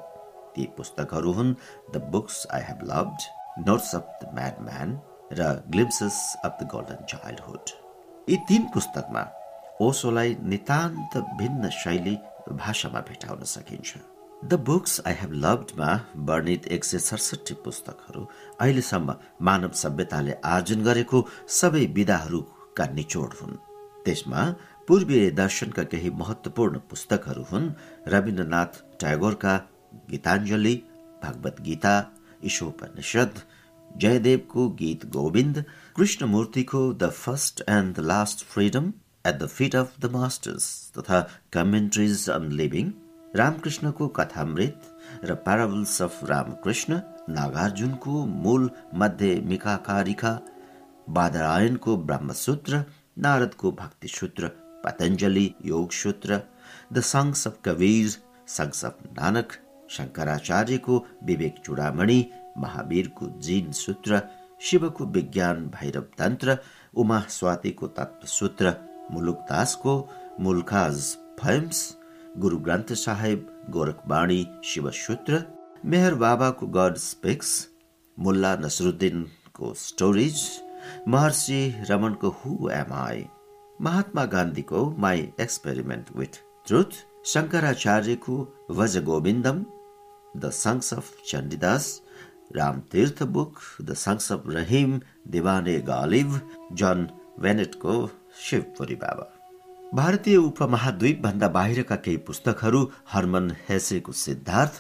ती 0.56 0.66
पुस्तकहरू 0.78 1.32
हुन् 1.34 1.54
the 1.94 2.04
books 2.14 2.46
I 2.54 2.62
have 2.70 2.84
loved 2.92 3.68
notes 3.68 3.96
of 3.96 4.18
the 4.24 4.34
mad 4.36 4.60
man 4.68 5.00
र 5.40 5.52
glimpses 5.74 6.18
of 6.46 6.58
the 6.62 6.68
golden 6.74 7.06
childhood 7.14 7.76
यी 8.30 8.38
तीन 8.50 8.70
पुस्तकमा 8.74 9.24
ओसोलाई 9.82 10.36
नितान्त 10.52 11.18
भिन्न 11.40 11.70
शैली 11.82 12.16
भाषामा 12.54 13.00
भेटाउन 13.10 13.44
सकिन्छ। 13.52 13.90
द 14.44 14.54
बुक्स 14.68 15.02
आई 15.08 15.14
हेभ 15.14 15.32
लभडमा 15.34 15.88
वर्णित 16.28 16.66
एक 16.68 16.84
सय 16.84 17.00
सडसठी 17.00 17.54
पुस्तकहरू 17.66 18.26
अहिलेसम्म 18.60 19.14
मानव 19.42 19.72
सभ्यताले 19.76 20.34
आर्जन 20.46 20.82
गरेको 20.84 21.20
सबै 21.58 21.86
विधाहरूका 21.98 22.86
निचोड 22.94 23.34
हुन्। 23.42 23.54
त्यसमा 24.06 24.46
पूर्वीय 24.88 25.30
दर्शनका 25.32 25.84
केही 25.92 26.10
महत्वपूर्ण 26.22 26.80
पुस्तकहरू 26.90 27.44
हुन्। 27.52 27.70
रविन्द्रनाथ 28.14 28.82
ट्यागोरका 29.00 29.56
गीताञ्जली 30.12 30.76
भगवत 31.24 31.62
गीता 31.62 31.94
ईशोपनिषद 32.46 33.40
जयदेवको 34.02 34.68
गीत 34.82 35.06
Govind 35.18 35.64
कृष्णमूर्तिको 35.96 36.84
the 36.94 37.12
first 37.20 37.64
and 37.70 37.96
the 37.96 38.08
last 38.14 38.46
freedom 38.48 38.92
at 39.28 39.40
the 39.44 39.48
feet 39.56 39.76
of 39.76 39.94
the 40.02 40.12
masters 40.18 40.68
तथा 40.98 41.22
कमेन्ट्रिज 41.54 42.30
अन 42.40 42.52
लिभिङ 42.62 42.92
रामकृष्णको 43.36 44.08
कथामृत 44.08 44.82
र 45.24 45.34
प्याराबल्स 45.44 46.02
अफ 46.02 46.20
रामकृष्ण 46.30 47.00
नागार्जुनको 47.30 48.26
मूल 48.26 48.70
मध्य 48.96 49.36
मिकाकारिका 49.52 50.32
बादरायनको 51.10 51.96
Brahmasutra, 51.98 52.84
नारदको 53.20 53.72
Bhaktisutra 53.72 54.52
Yoga 55.66 55.92
Sutra 55.92 56.42
the 56.94 57.00
songs 57.00 57.48
of 57.48 57.58
Kabir 57.66 58.10
songs 58.48 58.86
of 58.86 58.98
Nanak 59.20 59.54
शङ्कराचार्यको 59.90 60.98
Vivek 61.24 61.56
Chudamani, 61.66 62.20
महावीरको 62.58 63.30
जीन 63.40 63.72
सूत्र, 63.72 64.22
शिवको 64.62 65.06
विज्ञान 65.06 65.66
भैरव 65.76 66.06
तन्त्र, 66.18 66.58
उमा 66.96 67.20
स्वातिको 67.30 67.88
तत्वसूत्र, 67.88 68.76
मुलुकदासको 69.12 69.96
मुल्खाज 70.40 71.02
फैम्स 71.40 72.01
गुरु 72.40 72.58
ग्रन्थ 72.66 72.92
साहेब 72.96 73.48
गोरखवाणी 73.70 74.44
शिवसूत्र 74.66 75.40
मेहर 75.92 76.14
बाबाको 76.22 76.68
गड 76.76 76.98
स्पेक्स 77.06 77.50
मुल्ला 78.18 78.54
नसरुद्दिनको 78.58 79.74
स्टोरेज 79.78 80.44
महर्षि 81.08 81.60
रमनको 81.90 82.30
हु 82.38 82.70
एम 82.74 82.94
आई 82.98 83.26
महात्मा 83.80 84.26
गान्धीको 84.36 84.84
my 85.06 85.28
experiment 85.46 86.16
with 86.18 86.40
truth 86.68 87.02
शङ्कराचार्यको 87.34 88.38
Bhaja 88.80 88.98
Govindam 89.10 89.62
the 90.38 90.54
songs 90.60 90.94
of 90.94 91.12
Chandidas 91.26 91.90
Ramtirth 92.56 93.24
book 93.36 93.62
the 93.82 94.00
songs 94.06 94.32
of 94.32 94.50
Rahim 94.56 95.00
Diwane 95.36 95.78
Ghalib 95.92 96.40
John 96.78 97.08
वेनेटको 97.40 98.00
Shivapuri 98.42 98.96
Baba 99.06 99.32
भारतीय 99.92 100.36
उपमहाद्वीप 100.38 101.22
भन्दा 101.22 101.48
बाहिरका 101.56 101.96
केही 102.04 102.18
पुस्तकहरू 102.28 102.80
हर्मन 103.14 103.50
हेसेको 103.70 104.12
सिद्धार्थ 104.18 104.78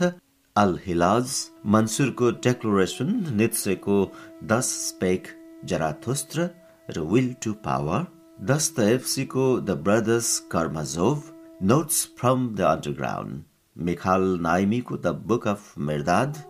अल 0.55 0.77
हिलाज 0.85 1.33
मनसुरको 1.73 2.29
डेक्लोरेसन 2.45 3.11
नित्सेको 3.39 3.97
दस 4.51 4.69
स्पेक 4.83 5.27
जराथुस्त्र 5.71 6.47
र 6.89 7.05
will 7.11 7.29
to 7.43 7.53
power 7.67 8.07
दस्तएफसीको 8.45 9.49
the 9.61 9.77
brothers 9.83 10.31
Karamazov 10.51 11.29
notes 11.65 12.05
from 12.17 12.47
the 12.49 12.71
underground 12.71 13.43
Mikhail 13.75 14.31
नाइमीको 14.41 14.97
the 14.97 15.15
book 15.27 15.47
of 15.49 15.71
Mirdad 15.85 16.43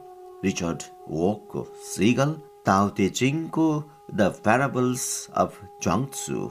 Richard 0.46 0.90
वोकको 1.10 1.68
seagull 1.90 2.40
Tao 2.66 2.96
तेचिङको 2.98 3.70
the 4.14 4.34
parables 4.42 5.12
of 5.40 5.62
Chuang Tzu 5.84 6.50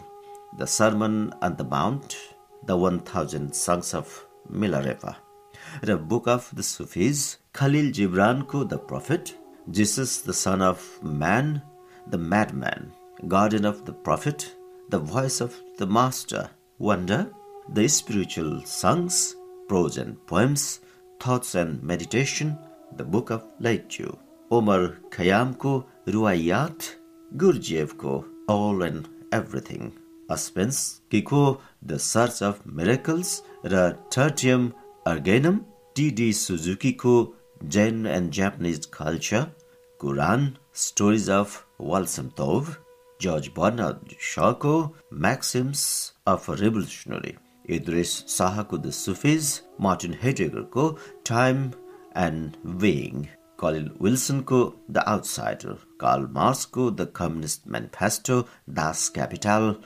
the 0.58 0.64
sermon 0.68 1.16
on 1.42 1.54
the 1.54 1.66
mount 1.70 2.14
the 2.66 2.76
one 2.82 2.98
thousand 3.08 3.52
songs 3.56 3.94
of 3.94 4.14
Milarepa 4.62 5.12
र 5.84 5.96
book 6.10 6.28
of 6.28 6.54
the 6.54 6.60
Sufis 6.68 7.26
Khalil 7.56 7.90
जिब्रानको 7.98 8.64
the 8.64 8.78
prophet 8.88 9.34
Jesus 9.78 10.14
the 10.28 10.36
son 10.38 10.60
of 10.68 10.86
man 11.20 11.52
the 12.06 12.20
madman 12.62 12.90
garden 13.34 13.70
of 13.70 13.84
the 13.84 13.94
prophet 14.06 14.48
the 14.90 15.00
voice 15.12 15.42
of 15.42 15.60
the 15.80 15.88
master 15.98 16.48
wanderer 16.80 17.24
the 17.70 17.86
spiritual 17.96 18.50
sayings 18.72 19.22
prose 19.68 19.98
and 19.98 20.16
poems 20.28 20.66
thoughts 21.20 21.56
and 21.62 21.82
meditation 21.92 22.52
the 22.98 23.08
book 23.14 23.32
of 23.32 23.48
Lieh Tzu 23.62 24.12
Omar 24.50 24.86
खयामको 25.12 25.78
Rubaiyat 26.14 26.92
गुर्जिएभको 27.32 28.18
all 28.54 28.86
and 28.86 29.34
everything 29.34 29.90
Aspens, 30.29 31.01
Kiko, 31.09 31.59
The 31.81 31.99
Search 31.99 32.41
of 32.41 32.65
Miracles 32.65 33.43
र 33.63 33.95
Tertium 34.09 34.73
Argenum, 35.05 35.63
T.D. 35.93 36.31
Suzuki-को 36.33 37.33
Jain 37.67 38.05
and 38.05 38.31
Japanese 38.31 38.85
Culture, 38.85 39.51
Quran, 39.99 40.55
Stories 40.73 41.29
of 41.29 41.65
Walsam 41.79 42.31
Tov, 42.31 42.77
George 43.19 43.53
Bernard 43.53 43.99
Shaw-को 44.19 44.93
Maxims 45.11 46.13
of 46.25 46.49
a 46.49 46.55
Revolutionary, 46.55 47.37
Idris 47.69 48.23
Saha-को 48.27 48.81
The 48.81 48.91
Sufis, 48.91 49.61
Martin 49.79 50.13
Heidegger-को 50.13 50.97
Time 51.23 51.71
and 52.13 52.57
Being, 52.79 53.29
Colin 53.57 53.95
Wilson-को 53.99 54.73
The 54.89 55.07
Outsider, 55.07 55.77
Karl 55.97 56.27
Marx-को 56.27 56.97
The 56.97 57.05
Communist 57.05 57.65
Manifesto, 57.65 58.47
Das 58.71 59.09
Kapital, 59.09 59.77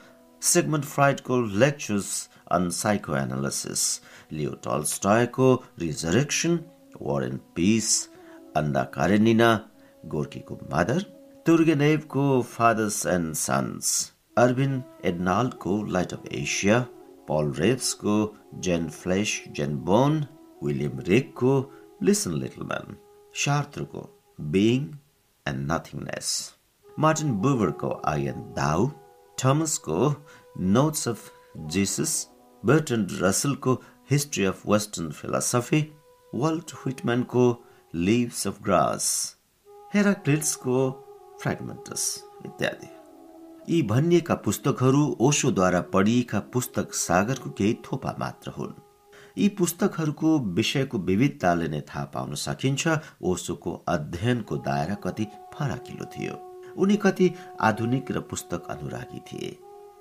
Sigmund 0.44 0.86
Freudको 0.86 1.38
lectures 1.54 2.30
on 2.50 2.72
psychoanalysis, 2.72 4.02
Leo 4.32 4.56
Tolstoyको 4.56 5.64
Resurrection, 5.78 6.66
War 7.00 7.24
and 7.24 7.40
Peace, 7.54 8.08
Anna 8.56 8.90
Karenina, 8.92 9.66
Gorkyको 10.08 10.70
Mother, 10.70 11.02
Turgenevको 11.46 12.46
Fathers 12.46 13.06
and 13.06 13.36
Sons, 13.36 14.14
Arvind 14.38 14.84
Ednalको 15.04 15.90
Light 15.90 16.14
of 16.14 16.26
Asia, 16.32 16.88
Paul 17.28 17.48
Reevesको 17.48 18.34
Jen 18.60 18.90
Flesh, 18.90 19.48
Jen 19.52 19.76
Bone, 19.78 20.28
William 20.62 20.98
Rickको 20.98 21.70
Listen 22.02 22.40
Little 22.40 22.66
Man, 22.66 22.98
Sartreको 23.34 24.08
Being 24.52 24.98
and 25.46 25.68
Nothingness, 25.68 26.54
Martin 26.96 27.42
Buberको 27.42 28.00
I 28.04 28.18
and 28.34 28.56
Thou, 28.56 28.94
थमसको 29.39 30.15
notes 30.61 31.09
of 31.09 31.31
Jesus 31.57 32.13
Bertrand 32.63 33.07
रसलको 33.21 33.75
history 34.11 34.45
of 34.45 34.67
western 34.67 35.11
philosophy 35.11 35.81
Walt 36.35 36.73
व्हिटम्यानको 36.75 37.45
leaves 37.95 38.47
of 38.47 38.63
grass 38.63 39.37
हेराक्लिट्सको 39.95 40.91
fragments 41.43 42.25
इत्यादि। 42.47 42.89
यी 43.75 43.83
भनिएका 43.83 44.35
पुस्तकहरू 44.35 45.05
ओशोद्वारा 45.21 45.81
पढिएका 45.93 46.41
पुस्तक 46.53 46.95
सागरको 46.95 47.51
केही 47.51 47.75
थोपा 47.85 48.17
मात्र 48.19 48.51
हुन्। 48.51 48.73
यी 49.39 49.49
पुस्तकहरूको 49.49 50.39
विषयको 50.39 50.99
विविधताले 50.99 51.69
नै 51.69 51.81
थाहा 51.81 52.05
पाउन 52.15 52.35
सकिन्छ 52.35 52.99
ओशोको 53.23 53.73
अध्ययनको 53.89 54.57
दायरा 54.57 54.95
कति 55.05 55.27
फराकिलो 55.55 56.05
थियो। 56.07 56.44
उनी 56.77 56.97
कति 56.97 57.31
आधुनिक 57.61 58.11
र 58.11 58.21
पुस्तक 58.21 58.67
अनुरागी 58.71 59.21
थिए। 59.23 59.57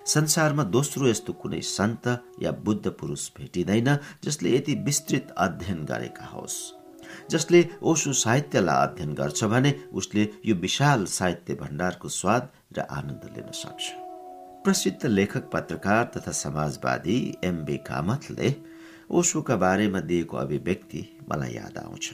संसारमा 0.06 0.64
दोस्रो 0.68 1.08
यस्तो 1.08 1.34
कुनै 1.34 1.62
सन्त 1.62 2.08
या 2.42 2.52
बुद्ध 2.52 2.88
पुरुष 2.90 3.30
भेटिँदैन 3.38 3.98
जसले 4.24 4.56
यति 4.58 4.76
विस्तृत 4.76 5.34
अध्ययन 5.38 5.84
गरेका 5.86 6.26
होस्। 6.26 6.58
जसले 7.32 7.66
ओसो 7.82 8.14
साहित्यलाई 8.14 8.88
अध्ययन 8.88 9.14
गर्छ 9.14 9.44
भने 9.44 9.74
उसले 9.94 10.30
यो 10.46 10.56
विशाल 10.56 11.06
साहित्य 11.06 11.54
भण्डारको 11.54 12.10
स्वाद 12.10 12.50
र 12.78 12.86
आनन्द 12.92 13.30
लिन 13.38 13.52
सक्छ। 13.54 13.92
प्रसिद्ध 14.64 15.06
लेखक 15.06 15.50
पत्रकार 15.54 16.12
तथा 16.16 16.32
समाजवादी 16.32 17.18
एमबी 17.44 17.78
कामतले 17.88 18.56
ओसोका 19.12 19.56
बारेमा 19.56 20.00
दिएको 20.00 20.38
अभिव्यक्ति 20.38 21.02
मलाई 21.30 21.54
याद 21.54 21.78
आउँछ। 21.78 22.14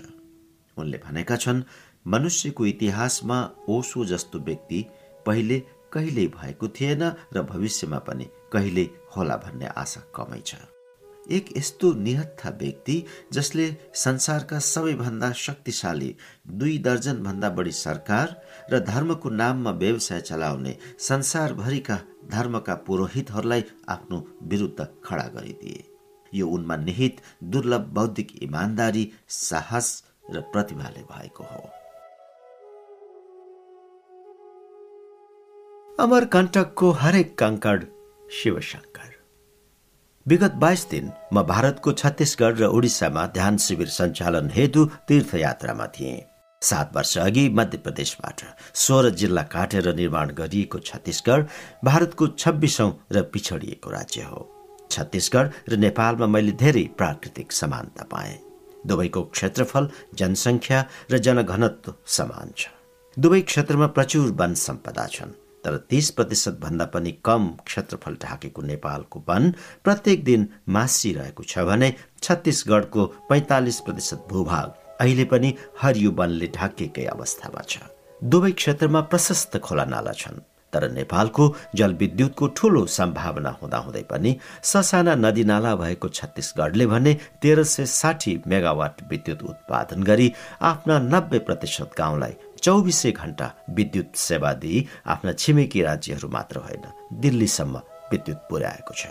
उनले 0.78 0.98
भनेका 0.98 1.36
छन् 1.36 1.64
मनुष्यको 2.10 2.66
इतिहासमा 2.66 3.38
ओसो 3.70 4.06
जस्तो 4.06 4.40
व्यक्ति 4.40 4.86
पहिले 5.26 5.60
कहिल्यै 5.94 6.28
भएको 6.36 6.68
थिएन 6.70 7.04
र 7.34 7.42
भविष्यमा 7.44 8.00
पनि 8.08 8.26
कहिल्यै 8.54 8.90
होला 9.16 9.36
भन्ने 9.46 9.68
आशा 9.78 10.02
कमै 10.16 10.42
छ। 10.46 10.56
एक 11.28 11.46
यस्तो 11.58 11.92
निहत्था 11.94 12.50
व्यक्ति 12.60 12.96
जसले 13.34 13.66
संसारका 13.96 14.60
सबैभन्दा 14.68 15.32
शक्तिशाली 15.42 16.16
दुई 16.60 16.78
दर्जन 16.80 17.22
भन्दा 17.24 17.50
बढी 17.58 17.72
सरकार 17.72 18.36
र 18.72 18.80
धर्मको 18.86 19.30
नाममा 19.30 19.72
व्यवसाय 19.84 20.22
चलाउने 20.22 20.76
संसारभरिका 21.00 22.00
धर्मका 22.32 22.76
पुरोहितहरूलाई 22.88 23.64
आफ्नो 23.90 24.26
विरुद्ध 24.44 24.88
खडा 25.06 25.28
गरिदिए। 25.36 25.84
यो 26.34 26.48
उनमा 26.48 26.76
निहित 26.78 27.22
दुर्लभ 27.44 27.90
बौद्धिक 27.94 28.32
इमान्दारी 28.44 29.12
साहस 29.42 29.88
र 30.34 30.42
प्रतिभाले 30.54 31.04
भएको 31.12 31.44
हो। 31.44 31.70
अमरकण्टकको 36.00 36.90
हरेक 37.00 37.32
कङ्कड 37.40 37.82
शिवशङ्कर। 38.32 39.10
विगत 40.26 40.54
बाइस 40.56 40.86
दिन 40.92 41.10
म 41.34 41.42
भारतको 41.44 41.92
छत्तिसगढ 41.92 42.60
र 42.60 42.66
उडिसामा 42.78 43.26
ध्यान 43.36 43.58
शिविर 43.58 43.88
सञ्चालन 43.96 44.48
हेतु 44.50 44.86
तीर्थयात्रामा 45.08 45.88
थिएँ। 45.96 46.24
सात 46.62 46.96
वर्ष 46.96 47.18
अघि 47.18 47.44
मध्य 47.50 47.78
प्रदेशबाट 47.78 48.44
सोह्र 48.84 49.10
जिल्ला 49.20 49.44
काटेर 49.56 49.94
निर्माण 49.96 50.32
गरिएको 50.40 50.80
छत्तिसगढ 50.80 51.42
भारतको 51.84 52.28
छब्बिसौं 52.40 52.92
र 53.12 53.22
पिछडिएको 53.34 53.92
राज्य 53.92 54.22
हो। 54.32 54.40
छत्तिसगढ 54.92 55.52
र 55.70 55.82
नेपालमा 55.84 56.28
मैले 56.28 56.56
धेरै 56.64 56.86
प्राकृतिक 56.96 57.52
समानता 57.52 58.08
पाएँ। 58.08 58.40
दुवैको 58.88 59.24
क्षेत्रफल 59.36 59.90
जनसङ्ख्या 60.16 60.80
र 61.12 61.18
जनघनत्व 61.20 61.94
समान 62.08 62.48
छ। 62.58 62.72
दुवै 63.18 63.42
क्षेत्रमा 63.52 63.88
प्रचुर 64.00 64.32
वन 64.40 64.54
सम्पदा 64.66 65.08
छन्। 65.12 65.39
तर 65.64 65.78
तीस 65.90 66.10
प्रतिशत 66.10 66.60
भन्दा 66.62 66.86
पनि 66.94 67.12
कम 67.26 67.48
क्षेत्रफल 67.66 68.18
ढाकेको 68.22 68.62
नेपालको 68.62 69.24
वन 69.30 69.52
प्रत्येक 69.84 70.24
दिन 70.24 70.48
मासिरहेको 70.70 71.44
छ 71.44 71.66
भने 71.70 71.94
छत्तिसगढको 72.24 73.06
पैंतालिस 73.30 73.80
प्रतिशत 73.80 74.28
भूभाग 74.30 74.68
अहिले 75.00 75.26
पनि 75.32 75.56
हरियो 75.82 76.12
वनले 76.12 76.48
ढाकिएकै 76.56 77.06
अवस्थामा 77.16 77.62
छ। 77.70 77.78
दुवै 78.24 78.52
क्षेत्रमा 78.52 79.02
प्रशस्त 79.02 79.58
खोला 79.58 79.86
नाला 79.86 80.12
छन्। 80.12 80.40
तर 80.74 80.84
नेपालको 80.92 81.44
जलविद्युतको 81.76 82.48
ठूलो 82.48 82.86
सम्भावना 82.86 83.50
हुँदाहुँदै 83.62 84.02
पनि 84.12 84.32
ससाना 84.64 85.16
नदी 85.16 85.44
नाला 85.44 85.76
भएको 85.76 86.08
छत्तिसगढले 86.10 86.86
भने 86.88 87.14
तेह्र 87.42 87.64
सय 87.64 87.86
साठी 87.86 88.34
मेगावाट 88.48 89.02
विद्युत 89.10 89.42
उत्पादन 89.44 90.04
गरी 90.04 90.28
आफ्ना 90.62 91.00
नब्बे 91.14 91.40
प्रतिशत 91.40 91.92
गाउँलाई 91.98 92.34
चौबिसै 92.64 93.12
घण्टा 93.12 93.48
विद्युत 93.78 94.16
सेवा 94.18 94.54
दिई 94.64 94.86
आफ्ना 95.14 95.32
छिमेकी 95.34 95.82
राज्यहरू 95.84 96.30
मात्र 96.30 96.60
होइन 96.68 96.86
दिल्लीसम्म 97.22 97.82
विद्युत 98.12 98.40
पुर्याएको 98.50 98.94
छ। 98.94 99.08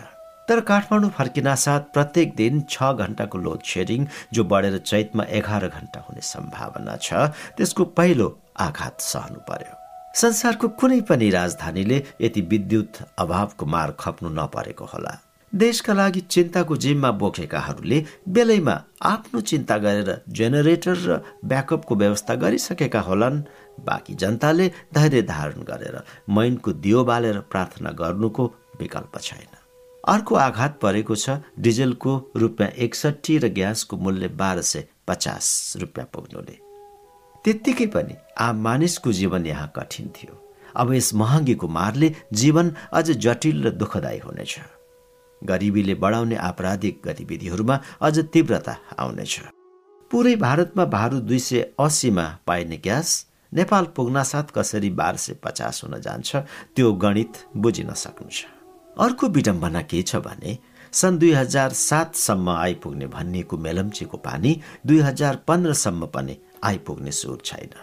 तर 0.47 0.59
काठमाडौँ 0.65 1.09
फर्किना 1.17 1.53
साथ 1.55 1.93
प्रत्येक 1.93 2.35
दिन 2.35 2.61
छ 2.69 2.91
घण्टाको 2.93 3.37
लोड 3.37 3.61
सेडिङ 3.63 4.05
जो 4.33 4.43
बढेर 4.43 4.77
चैतमा 4.81 5.23
एघार 5.39 5.67
घण्टा 5.67 5.99
हुने 6.07 6.21
सम्भावना 6.25 6.95
छ 6.97 7.29
त्यसको 7.57 7.85
पहिलो 7.97 8.27
आघात 8.57 9.01
सहनु 9.01 9.39
पर्यो। 9.49 9.73
संसारको 10.15 10.67
कुनै 10.79 10.99
पनि 11.09 11.29
राजधानीले 11.29 11.97
यति 12.21 12.41
विद्युत 12.51 12.97
अभावको 13.19 13.65
मार 13.65 13.91
खप्नु 13.99 14.29
नपरेको 14.33 14.85
होला। 14.85 15.13
देशका 15.53 15.93
लागि 15.93 16.19
चिन्ताको 16.21 16.75
जिम्मा 16.77 17.11
बोकेकाहरूले 17.11 18.03
बेलैमा 18.29 18.75
आफ्नो 19.01 19.41
चिन्ता 19.41 19.77
गरेर 19.77 20.09
जेनेरेटर 20.29 20.97
र 20.97 21.21
ब्याकअपको 21.45 21.95
व्यवस्था 21.95 22.35
गरिसकेका 22.35 23.01
होलान्। 23.01 23.41
बाँकी 23.79 24.13
जनताले 24.13 24.67
धैर्य 24.93 25.21
धारण 25.21 25.61
गरेर 25.63 26.01
मैनको 26.29 26.71
दियो 26.73 27.03
बालेर 27.03 27.39
प्रार्थना 27.51 27.91
गर्नुको 27.91 28.45
विकल्प 28.79 29.17
छैन। 29.21 29.57
अर्को 30.03 30.35
आघात 30.35 30.79
परेको 30.81 31.15
छ 31.15 31.41
डिजेलको 31.59 32.31
रुपियाँ 32.35 32.69
एकसठी 32.77 33.37
र 33.37 33.49
ग्यासको 33.49 33.97
मूल्य 33.97 34.27
बाह्र 34.29 34.61
सय 34.61 34.87
पचास 35.07 35.73
रुपियाँ 35.81 36.07
पुग्नुले। 36.13 36.57
त्यत्तिकै 37.45 37.85
पनि 37.87 38.15
आम 38.37 38.61
मानिसको 38.63 39.11
जीवन 39.11 39.45
यहाँ 39.45 39.71
कठिन 39.75 40.07
थियो। 40.15 40.33
अब 40.75 40.93
यस 40.93 41.13
महँगीको 41.13 41.67
मारले 41.67 42.15
जीवन 42.33 42.75
अझ 42.93 43.09
जटिल 43.11 43.63
र 43.63 43.69
दुःखदायी 43.71 44.19
हुनेछ। 44.19 44.59
गरिबीले 45.41 45.93
बढाउने 45.95 46.35
आपराधिक 46.35 47.01
गतिविधिहरूमा 47.05 47.79
अझ 48.01 48.19
तीव्रता 48.33 48.75
आउनेछ। 48.99 49.39
पुरै 50.11 50.35
भारतमा 50.35 50.85
भारु 50.85 51.19
दुई 51.19 51.39
सय 51.39 51.61
अस्सीमा 51.79 52.25
पाइने 52.47 52.77
ग्यास 52.77 53.09
नेपाल 53.51 53.85
पुग्नासाथ 53.95 54.47
कसरी 54.55 54.89
बाह्र 54.99 55.17
सय 55.17 55.33
पचास 55.43 55.81
हुन 55.83 55.99
जान्छ 56.01 56.35
त्यो 56.75 56.91
गणित 57.03 57.33
बुझिन 57.57 57.93
सक्नु 57.93 58.29
छ 58.29 58.45
अर्को 58.97 59.27
विडम्बना 59.35 59.81
के 59.81 60.01
छ 60.01 60.15
भने 60.25 60.57
सन् 60.93 61.19
दुई 61.19 61.31
हजार 61.31 61.73
सातसम्म 61.79 62.49
आइपुग्ने 62.49 63.07
भनिएको 63.07 63.57
मेलम्चीको 63.57 64.17
पानी 64.17 64.51
दुई 64.85 64.99
हजार 64.99 65.35
पन्ध्रसम्म 65.47 66.05
पनि 66.15 66.37
आइपुग्ने 66.63 67.11
सुर 67.11 67.37
छैन। 67.45 67.73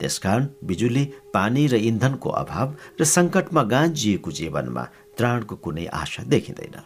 त्यसकारण 0.00 0.46
बिजुली 0.64 1.04
पानी 1.34 1.66
र 1.66 1.74
इन्धनको 1.90 2.30
अभाव 2.42 2.74
र 3.00 3.04
सङ्कटमा 3.04 3.62
गाँजिएको 3.72 4.30
जीवनमा 4.30 4.84
त्राणको 5.18 5.56
कुनै 5.56 5.86
आशा 5.92 6.22
देखिँदैन। 6.24 6.76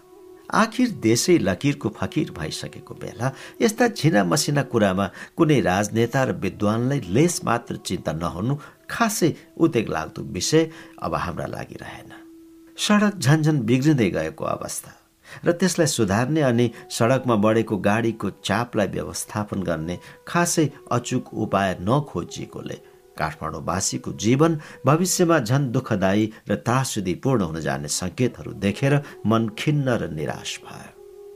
आखिर 0.50 0.88
देशै 1.00 1.36
लकिरको 1.38 1.88
फकिर 1.96 2.30
भइसकेको 2.38 2.94
बेला 2.94 3.32
यस्ता 3.62 3.88
छिना 3.96 4.24
मसिना 4.24 4.62
कुरामा 4.68 5.06
कुनै 5.36 5.60
राजनेता 5.60 6.22
र 6.24 6.32
विद्वानलाई 6.44 7.00
लेस 7.08 7.40
मात्र 7.44 7.76
चिन्ता 7.86 8.12
नहुनु 8.12 8.54
खासै 8.90 9.30
उदेक 9.56 9.88
लाग्दो 9.88 10.22
विषय 10.36 10.68
अब 11.02 11.14
हाम्रा 11.14 11.46
लागि 11.46 11.76
रहेन। 11.80 12.10
सडक 12.76 13.14
झन्झन 13.16 13.56
बिग्रिँदै 13.64 14.10
गएको 14.10 14.44
अवस्था 14.44 14.92
र 15.44 15.52
त्यसलाई 15.56 15.86
सुधार्ने 15.88 16.40
अनि 16.42 16.66
सडकमा 16.90 17.36
बढेको 17.44 17.76
गाडीको 17.88 18.30
चापलाई 18.44 18.88
व्यवस्थापन 18.92 19.62
गर्ने 19.62 19.96
खासै 20.28 20.66
अचुक 20.92 21.34
उपाय 21.34 21.76
नखोजिएकोले 21.80 22.78
काठमाडौँवासीको 23.18 24.12
जीवन 24.24 24.58
भविष्यमा 24.86 25.38
झन 25.38 25.70
दुःखदायी 25.72 26.32
र 26.48 26.54
त्रासदीपूर्ण 26.66 27.42
हुन 27.42 27.60
जाने 27.60 27.88
संकेतहरू 27.88 28.52
देखेर 28.64 28.94
मन 29.26 29.48
खिन्न 29.58 29.88
र 30.00 30.10
निराश 30.10 30.58
भयो। 30.64 30.90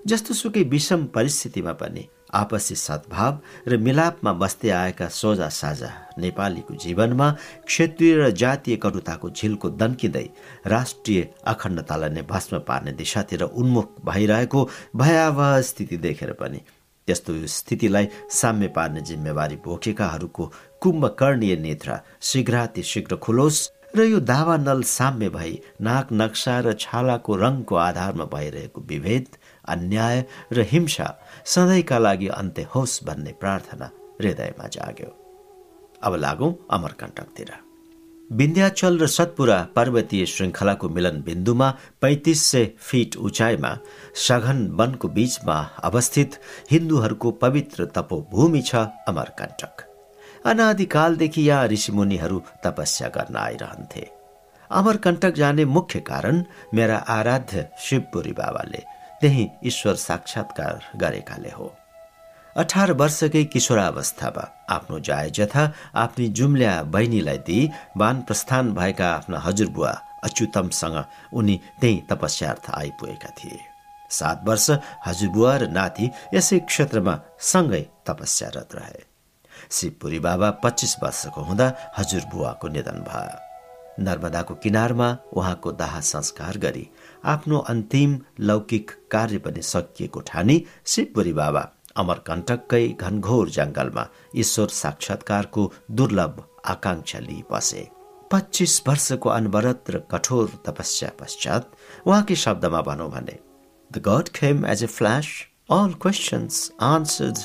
जस्तो 0.06 0.34
सुकै 0.34 0.62
विषम 0.70 1.04
परिस्थितिमा 1.14 1.72
पनि 1.72 2.04
आपसी 2.34 2.74
सद्भाव 2.74 3.38
र 3.68 3.76
मिलापमा 3.76 4.32
बस्दै 4.32 4.70
आएका 4.70 5.08
सोझा 5.08 5.48
साझा 5.48 5.90
नेपालीको 6.18 6.74
जीवनमा 6.74 7.30
क्षेत्रीय 7.66 8.14
र 8.16 8.30
जातीय 8.30 8.76
कटुताको 8.76 9.30
झिल्को 9.30 9.68
दन्किँदै 9.80 10.26
राष्ट्रिय 10.66 11.20
अखण्डतालाई 11.46 12.10
नै 12.10 12.22
भस्म 12.22 12.58
पार्ने 12.68 12.92
दिशातिर 12.92 13.42
उन्मुख 13.42 13.86
भइरहेको 14.04 14.68
भयावह 14.96 15.60
स्थिति 15.62 15.96
देखेर 15.96 16.32
पनि 16.32 16.60
त्यस्तो 17.08 17.32
स्थितिलाई 17.46 18.08
साम्य 18.30 18.68
पार्ने 18.68 19.00
जिम्मेवारी 19.00 19.56
बोकेकाहरूको 19.64 20.44
कुम्भकर्णीय 20.86 21.56
नेत्र 21.66 21.98
शीघ्राति 22.22 22.82
शीघ्र 22.92 23.16
खुलोस् 23.26 23.66
र 23.96 24.02
यो 24.02 24.18
दावा 24.20 24.56
नल 24.56 24.82
साम्य 24.86 25.28
भई 25.34 25.52
नाक 25.82 26.08
नक्सा 26.12 26.58
र 26.60 26.72
छालाको 26.80 27.36
रङको 27.42 27.74
आधारमा 27.74 28.24
भइरहेको 28.34 28.80
विभेद 28.88 29.26
अन्याय 29.74 30.24
र 30.52 30.66
हिंसा 30.72 31.08
सधैँका 31.44 31.98
लागि 31.98 32.28
अन्त्य 32.40 32.66
होस् 32.74 33.02
भन्ने 33.04 33.32
प्रार्थना 33.40 33.90
हृदयमा 34.20 34.66
जाग्यो। 34.76 35.10
अब 36.02 36.14
लागौं 36.14 36.52
अमरकण्टकतिर। 36.76 37.50
विन्ध्याचल 38.30 38.98
र 38.98 39.06
सतपुरा 39.06 39.58
पर्वतीय 39.76 40.26
श्रृङ्खलाको 40.26 40.88
मिलन 40.88 41.22
बिन्दुमा 41.22 41.70
पैतिस 42.02 42.42
सय 42.50 42.70
फिट 42.78 43.16
उचाइमा 43.16 43.72
सघन 44.26 44.66
वनको 44.78 45.08
बीचमा 45.08 45.58
अवस्थित 45.88 46.40
हिन्दूहरूको 46.70 47.30
पवित्र 47.42 47.90
तपोभूमि 47.96 48.62
छ 48.62 48.86
अमरकण्टक। 49.08 49.85
अनादिकालदेखि 50.46 51.42
यहाँ 51.42 51.66
ऋषिमुनिहरू 51.68 52.38
तपस्या 52.64 53.08
गर्न 53.16 53.36
आइरहन्थे। 53.36 54.04
अमरकण्टक 54.70 55.34
जाने 55.34 55.64
मुख्य 55.64 56.00
कारण 56.00 56.42
मेरा 56.74 56.96
आराध्य 57.08 57.66
शिवपुरी 57.80 58.32
बाबाले 58.32 58.82
त्यही 59.20 59.48
ईश्वर 59.66 59.94
साक्षात्कार 59.94 60.98
गरेकाले 61.00 61.50
हो। 61.50 61.66
अठार 62.56 62.92
वर्षकै 62.92 63.42
किशोरावस्थामा 63.52 64.44
आफ्नो 64.74 64.98
जाय 65.08 65.30
जथा 65.38 65.64
आफ्नी 66.02 66.28
जुम्ल्या 66.38 66.74
बहिनीलाई 66.94 67.38
दिई 67.46 67.68
वान 67.96 68.20
प्रस्थान 68.22 68.72
भएका 68.74 69.08
आफ्ना 69.14 69.38
हजुरबुवा 69.38 69.90
अच्युतमसँग 70.24 71.02
उनी 71.32 71.56
त्यही 71.80 72.00
तपस्यार्थ 72.10 72.70
आइपुगेका 72.74 73.30
थिए। 73.38 73.58
सात 74.10 74.42
वर्ष 74.48 74.70
हजुरबुवा 75.06 75.56
र 75.56 75.68
नाति 75.70 76.10
यसै 76.34 76.58
क्षेत्रमा 76.70 77.18
सँगै 77.50 77.82
तपस्यारत 78.06 78.74
रहे। 78.74 79.15
शिवपुरी 79.70 80.18
बाबा 80.18 80.50
पच्चिस 80.64 80.96
वर्षको 81.02 81.40
हुँदा 81.42 81.66
हजुरबुवाको 81.98 82.68
निधन 82.68 83.00
भयो। 83.08 84.04
नर्मदाको 84.04 84.54
किनारमा 84.62 85.08
उहाँको 85.32 85.72
दाह 85.72 86.00
संस्कार 86.00 86.58
गरी 86.58 86.86
आफ्नो 87.24 87.58
अन्तिम 87.72 88.18
लौकिक 88.40 88.90
कार्य 89.10 89.38
पनि 89.38 89.62
सकिएको 89.62 90.20
ठानी 90.28 90.56
शिवपुरी 90.86 91.32
बाबा 91.32 91.62
अमरकण्टककै 91.96 92.86
घनघोर 93.00 93.48
जंगलमा 93.50 94.04
ईश्वर 94.36 94.68
साक्षात्कारको 94.78 95.72
दुर्लभ 95.90 96.42
आकांक्षा 96.66 97.18
लिई 97.18 97.42
बसे। 97.50 97.88
पच्चिस 98.32 98.82
वर्षको 98.88 99.28
अनवरत 99.30 99.90
र 99.90 99.98
कठोर 100.10 100.48
तपस्या 100.66 101.10
पश्चात 101.20 101.62
उहाँकै 102.06 102.34
शब्दमा 102.44 102.80
भनौँ 102.88 103.10
भने 103.10 103.38
the 103.90 104.02
God 104.08 104.28
came 104.34 104.66
as 104.66 104.82
a 104.84 104.86
flash 104.86 105.26
all 105.70 105.92
questions 106.02 106.70
answered 106.82 107.38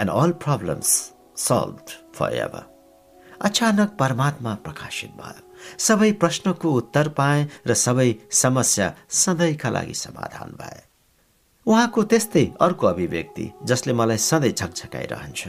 and 0.00 0.10
all 0.10 0.32
problems 0.44 1.11
solved 1.36 1.92
for 2.14 2.34
ever 2.34 2.70
अचानक 3.40 3.96
परमात्मा 3.98 4.54
प्रकाशित 4.64 5.10
भयो। 5.10 5.50
सबै 5.78 6.10
प्रश्नको 6.12 6.70
उत्तर 6.72 7.08
पाए 7.08 7.46
र 7.66 7.74
सबै 7.74 8.14
समस्या 8.32 8.94
सधैँका 9.10 9.70
लागि 9.70 9.94
समाधान 9.94 10.50
भए। 10.60 10.80
उहाँको 11.66 12.02
त्यस्तै 12.02 12.44
अर्को 12.60 12.86
अभिव्यक्ति 12.86 13.50
जसले 13.64 13.92
मलाई 13.92 14.18
सधैँ 14.18 14.52
झकझकाइरहन्छ 14.52 15.48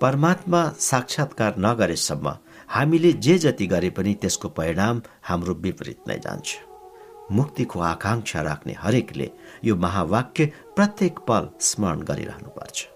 परमात्मा 0.00 0.62
साक्षात्कार 0.80 1.54
नगरेसम्म 1.58 2.34
हामीले 2.68 3.12
जे 3.12 3.38
जति 3.38 3.66
गरे 3.66 3.90
पनि 3.90 4.14
त्यसको 4.14 4.48
परिणाम 4.48 5.02
हाम्रो 5.22 5.54
विपरीत 5.54 6.08
नै 6.08 6.18
जान्छ। 6.18 6.56
मुक्तिको 7.32 7.80
आकांक्षा 7.80 8.42
राख्ने 8.42 8.74
हरेकले 8.78 9.30
यो 9.64 9.76
महावाक्य 9.76 10.46
प्रत्येक 10.76 11.18
पल 11.28 11.48
स्मरण 11.60 12.02
गरिरहनुपर्छ। 12.02 12.86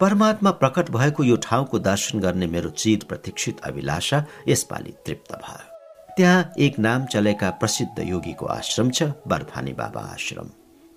परमात्मा 0.00 0.50
प्रकट 0.50 0.90
भएको 0.90 1.24
यो 1.24 1.36
ठाउँको 1.42 1.78
दर्शन 1.78 2.20
गर्ने 2.20 2.46
मेरो 2.46 2.70
चिर 2.70 3.04
प्रतीक्षित 3.08 3.60
अभिलाषा 3.66 4.24
यसपालि 4.48 4.92
तृप्त 5.06 5.32
भयो। 5.34 6.14
त्यहाँ 6.16 6.52
एक 6.58 6.78
नाम 6.78 7.06
चलेका 7.06 7.50
प्रसिद्ध 7.50 7.98
योगीको 8.00 8.46
आश्रम 8.46 8.90
छ 8.90 9.02
बर्फानी 9.28 9.72
बाबा 9.72 10.00
आश्रम। 10.12 10.50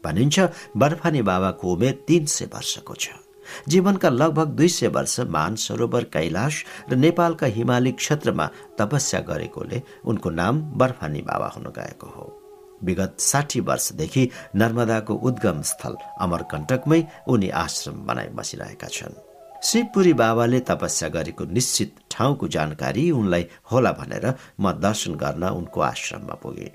भनिन्छ 0.03 0.39
बर्फानी 0.77 1.21
बाबाको 1.21 1.73
उमेर 1.73 2.03
तीन 2.07 2.25
सय 2.25 2.45
वर्षको 2.53 2.95
छ। 2.95 3.09
जीवनका 3.69 4.09
लगभग 4.09 4.47
दुई 4.55 4.67
सय 4.69 4.87
वर्ष 4.87 5.19
मान 5.29 5.55
सरोवर 5.55 6.03
कैलाश 6.03 6.63
र 6.91 6.95
नेपालका 6.95 7.47
हिमाली 7.47 7.91
क्षेत्रमा 7.93 8.49
तपस्या 8.79 9.19
गरेकोले 9.21 9.81
उनको 10.05 10.29
नाम 10.29 10.61
बर्फानी 10.77 11.21
बाबा 11.21 11.47
हुन 11.55 11.73
गएको 11.77 12.07
हो। 12.07 12.40
विगत 12.83 13.19
साठी 13.21 13.59
वर्षदेखि 13.69 14.23
नर्मदाको 14.55 15.13
उद्गम 15.27 15.61
स्थल 15.71 15.95
अमरकण्टकमै 16.21 17.01
उनी 17.27 17.49
आश्रम 17.63 17.97
बनाइ 18.07 18.29
बसिरहेका 18.37 18.87
छन्। 18.87 19.19
शिवपुरी 19.63 20.13
बाबाले 20.21 20.59
तपस्या 20.69 21.09
गरेको 21.15 21.43
निश्चित 21.45 21.89
ठाउँको 22.11 22.47
जानकारी 22.47 23.03
उनलाई 23.11 23.45
होला 23.71 23.91
भनेर 23.99 24.25
म 24.59 24.71
दर्शन 24.81 25.13
गर्न 25.23 25.43
उनको 25.59 25.79
आश्रममा 25.81 26.35
पुगे। 26.43 26.69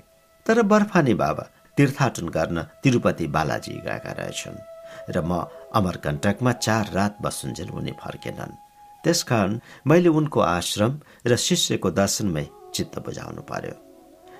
तर 0.45 0.61
बर्फानी 0.63 1.13
बाबा 1.13 1.43
तीर्थाटन 1.77 2.27
गर्न 2.37 2.57
तिरुपति 2.83 3.27
बालाजी 3.27 3.73
गएका 3.85 4.11
रहेछन् 4.19 4.63
र 5.11 5.21
म 5.21 5.43
अमरकण्टकमा 5.75 6.51
चार 6.65 6.85
रात 6.93 7.17
बसुन्जेल 7.21 7.69
उनी 7.69 7.91
फर्केनन्। 7.99 8.55
त्यसकारण 9.03 9.59
मैले 9.87 10.09
उनको 10.09 10.39
आश्रम 10.39 10.91
र 11.27 11.35
शिष्यको 11.37 11.89
दर्शनमै 11.91 12.45
चित्त 12.75 12.95
बुझाउनु 13.05 13.41
पर्यो। 13.51 13.75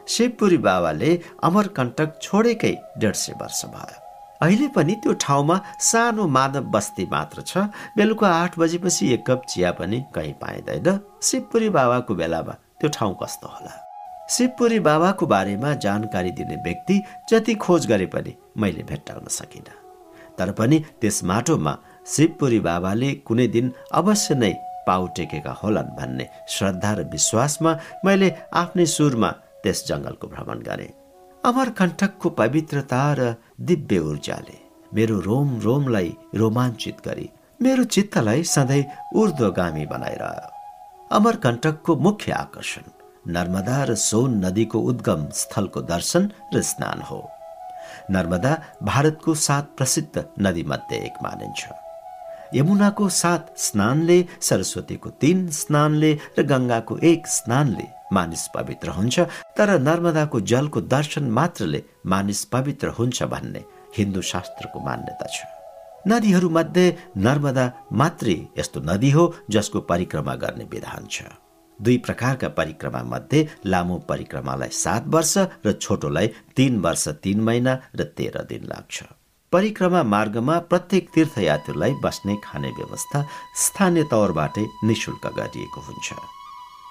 शिवपुरी 0.07 0.57
बाबाले 0.57 1.11
अमरकण्टक 1.43 2.09
छोडेकै 2.21 2.73
डेढ 2.97 3.15
सय 3.15 3.33
वर्ष 3.41 3.63
भयो। 3.73 3.97
अहिले 4.41 4.67
पनि 4.75 4.93
त्यो 5.03 5.13
ठाउँमा 5.23 5.55
सानो 5.81 6.27
मानव 6.27 6.65
बस्ती 6.73 7.05
मात्र 7.11 7.41
छ। 7.41 7.57
बेलुका 7.97 8.27
आठ 8.33 8.59
बजेपछि 8.59 9.13
एक 9.13 9.23
कप 9.27 9.41
चिया 9.49 9.71
पनि 9.79 10.03
कहीँ 10.15 10.33
पाइँदैन। 10.41 10.87
शिवपुरी 11.21 11.69
बाबाको 11.69 12.13
बेलामा 12.15 12.53
त्यो 12.79 12.89
ठाउँ 12.95 13.15
कस्तो 13.21 13.47
होला? 13.47 13.73
शिवपुरी 14.29 14.79
बाबाको 14.79 15.25
बारेमा 15.25 15.73
जानकारी 15.85 16.31
दिने 16.37 16.55
व्यक्ति 16.63 17.01
जति 17.29 17.53
खोज 17.55 17.87
गरे 17.87 18.05
पनि 18.05 18.33
मैले 18.57 18.83
भेट्टाउन 18.83 19.27
सकिनँ। 19.29 19.75
तर 20.37 20.51
पनि 20.51 20.77
त्यस 21.01 21.23
माटोमा 21.23 21.73
शिवपुरी 22.07 22.59
बाबाले 22.59 23.11
कुनै 23.27 23.47
दिन 23.47 23.73
अवश्य 23.93 24.35
नै 24.35 24.53
पाउ 24.87 25.07
टेकेका 25.17 25.51
होलान् 25.63 25.95
भन्ने 25.97 26.25
श्रद्धा 26.49 26.91
र 26.93 27.03
विश्वासमा 27.11 27.71
मैले 28.05 28.29
आफ्नै 28.53 28.85
सुरमा 28.85 29.31
त्यस 29.63 29.85
जङ्गलको 29.87 30.27
भ्रमण 30.27 30.59
गरेँ। 30.69 30.93
अमरकण्ठकको 31.43 32.29
पवित्रता 32.41 33.01
र 33.19 33.33
दिव्य 33.61 33.99
ऊर्जाले 33.99 34.57
मेरो 34.93 35.19
रोम 35.19 35.49
रोमलाई 35.61 36.11
रोमाञ्चित 36.35 36.97
गरी 37.05 37.29
मेरो 37.61 37.83
चित्तलाई 37.83 38.43
सधैँ 38.43 38.83
ऊर्ध्वगामी 39.15 39.85
बनाइरह्यो। 39.85 40.51
अमरकण्टकको 41.11 41.95
मुख्य 41.95 42.31
आकर्षण 42.31 42.85
नर्मदा 43.33 43.83
र 43.83 43.95
सोन 43.95 44.45
नदीको 44.45 44.79
उद्गम 44.91 45.27
स्थलको 45.33 45.81
दर्शन 45.81 46.31
र 46.53 46.61
स्नान 46.61 47.01
हो। 47.01 47.19
नर्मदा 48.11 48.53
भारतको 48.83 49.33
सात 49.47 49.65
प्रसिद्ध 49.77 50.25
नदीमध्ये 50.41 50.97
एक 51.05 51.15
मानिन्छ। 51.23 51.61
यमुनाको 52.55 53.09
सात 53.09 53.53
स्नानले 53.57 54.19
सरस्वतीको 54.41 55.09
तीन 55.21 55.49
स्नानले 55.51 56.11
र 56.37 56.43
गङ्गाको 56.43 56.97
एक 57.11 57.27
स्नानले 57.27 57.87
मानिस 58.13 58.47
पवित्र 58.55 58.89
हुन्छ 58.89 59.19
तर 59.57 59.69
नर्मदाको 59.79 60.39
जलको 60.51 60.81
दर्शन 60.93 61.29
मात्रले 61.31 61.83
मानिस 62.05 62.43
पवित्र 62.53 62.87
हुन्छ 62.97 63.23
भन्ने 63.23 63.63
हिन्दू 63.97 64.21
शास्त्रको 64.21 64.79
मान्यता 64.85 65.27
छ। 65.27 65.37
नदीहरूमध्ये 66.07 66.85
नर्मदा 67.17 67.65
मात्रै 67.91 68.37
यस्तो 68.57 68.79
नदी 68.79 69.09
हो 69.11 69.33
जसको 69.51 69.79
परिक्रमा 69.91 70.35
गर्ने 70.35 70.65
विधान 70.71 71.07
छ। 71.11 71.23
दुई 71.79 71.97
प्रकारका 72.05 72.47
परिक्रमा 72.57 73.01
मध्ये 73.03 73.47
लामो 73.65 73.97
परिक्रमालाई 74.09 74.69
सात 74.73 75.03
वर्ष 75.07 75.37
र 75.65 75.71
छोटोलाई 75.73 76.27
तीन 76.55 76.79
वर्ष 76.81 77.07
तीन 77.23 77.41
महिना 77.41 77.73
र 77.95 78.03
तेह्र 78.17 78.43
दिन 78.49 78.63
लाग्छ। 78.69 79.03
परिक्रमा 79.53 80.01
मार्गमा 80.03 80.57
प्रत्येक 80.71 81.09
तीर्थयात्रीलाई 81.13 81.93
बस्ने 82.03 82.35
खाने 82.43 82.71
व्यवस्था 82.79 83.19
स्थानीय 83.65 84.03
तौरबाटै 84.11 84.65
निशुल्क 84.83 85.25
गरिएको 85.37 85.81
हुन्छ। 85.81 86.07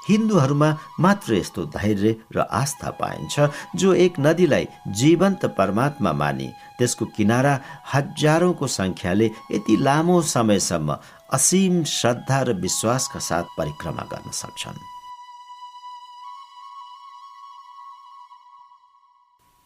हिन्दूहरूमा 0.09 0.69
मात्र 1.01 1.35
यस्तो 1.35 1.65
धैर्य 1.77 2.15
र 2.37 2.47
आस्था 2.61 2.91
पाइन्छ 3.01 3.49
जो 3.77 3.95
एक 3.95 4.19
नदीलाई 4.21 4.67
जीवन्त 5.01 5.47
परमात्मा 5.59 6.13
मानी। 6.13 6.49
त्यसको 6.79 7.05
किनारा 7.17 7.55
हजारौंको 7.93 8.67
संख्याले 8.67 9.31
यति 9.53 9.77
लामो 9.83 10.21
समयसम्म 10.35 10.97
असीम 11.35 11.83
श्रद्धा 11.85 12.41
र 12.43 12.53
विश्वासका 12.63 13.21
साथ 13.21 13.45
परिक्रमा 13.59 14.03
गर्न 14.13 14.31
सक्छन्। 14.33 14.85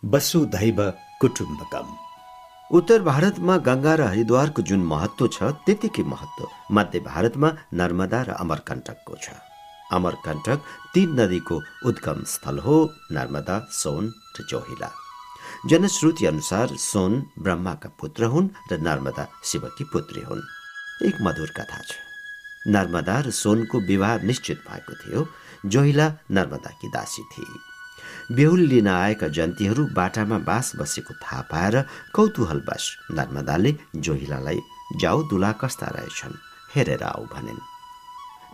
वसुधैव 0.02 0.80
कुटुम्बकम। 1.20 1.88
उत्तर 2.70 3.02
भारतमा 3.02 3.56
गङ्गा 3.66 3.94
र 3.94 4.02
हरिद्वारको 4.02 4.62
जुन 4.62 4.80
महत्व 4.86 5.26
छ 5.28 5.52
त्यतिकै 5.66 6.02
महत्व 6.06 6.48
मध्य 6.72 7.00
भारतमा 7.04 7.48
नर्मदा 7.74 8.20
र 8.22 8.30
अमरकण्टकको 8.40 9.14
छ। 9.22 9.49
अमरकण्टक 9.92 10.60
तीन 10.94 11.20
नदीको 11.20 11.60
उद्गम 11.86 12.24
स्थल 12.24 12.58
हो 12.58 12.76
नर्मदा 13.12 13.56
सोन 13.72 14.12
र 14.40 14.46
जोहिला 14.50 14.90
जनश्रुति 15.70 16.26
अनुसार 16.26 16.68
सोन 16.76 17.12
ब्रह्माका 17.38 17.90
पुत्र 18.00 18.24
हुन् 18.24 18.48
र 18.72 18.78
नर्मदा 18.80 19.24
शिवकी 19.44 19.84
पुत्री 19.84 20.20
हुन्। 20.20 20.42
एक 21.06 21.16
मधुर 21.22 21.50
कथा 21.56 21.80
छ। 21.82 21.92
नर्मदा 22.68 23.20
र 23.20 23.30
सोनको 23.30 23.80
विवाह 23.80 24.18
निश्चित 24.22 24.58
भएको 24.68 24.94
थियो। 24.94 25.26
जोहिला 25.66 26.06
नर्मदाकी 26.30 26.88
दासी 26.88 27.22
थिए। 27.32 28.34
बेहुल 28.36 28.60
लिन 28.60 28.88
आएका 28.88 29.28
जन्तीहरू 29.28 29.84
बाटामा 29.96 30.38
बास 30.48 30.72
बसेको 30.76 31.14
थाहा 31.14 31.40
पाएर 31.50 31.76
कौतूहलवश 32.14 32.84
नर्मदाले 33.10 33.72
जोहिलालाई 33.96 34.60
जाऊ 35.00 35.28
दुला 35.28 35.52
कस्ता 35.52 35.86
रहेछन् 35.86 36.40
हेरेर 36.74 37.02
आऊ 37.02 37.24
भनिन्। 37.34 37.69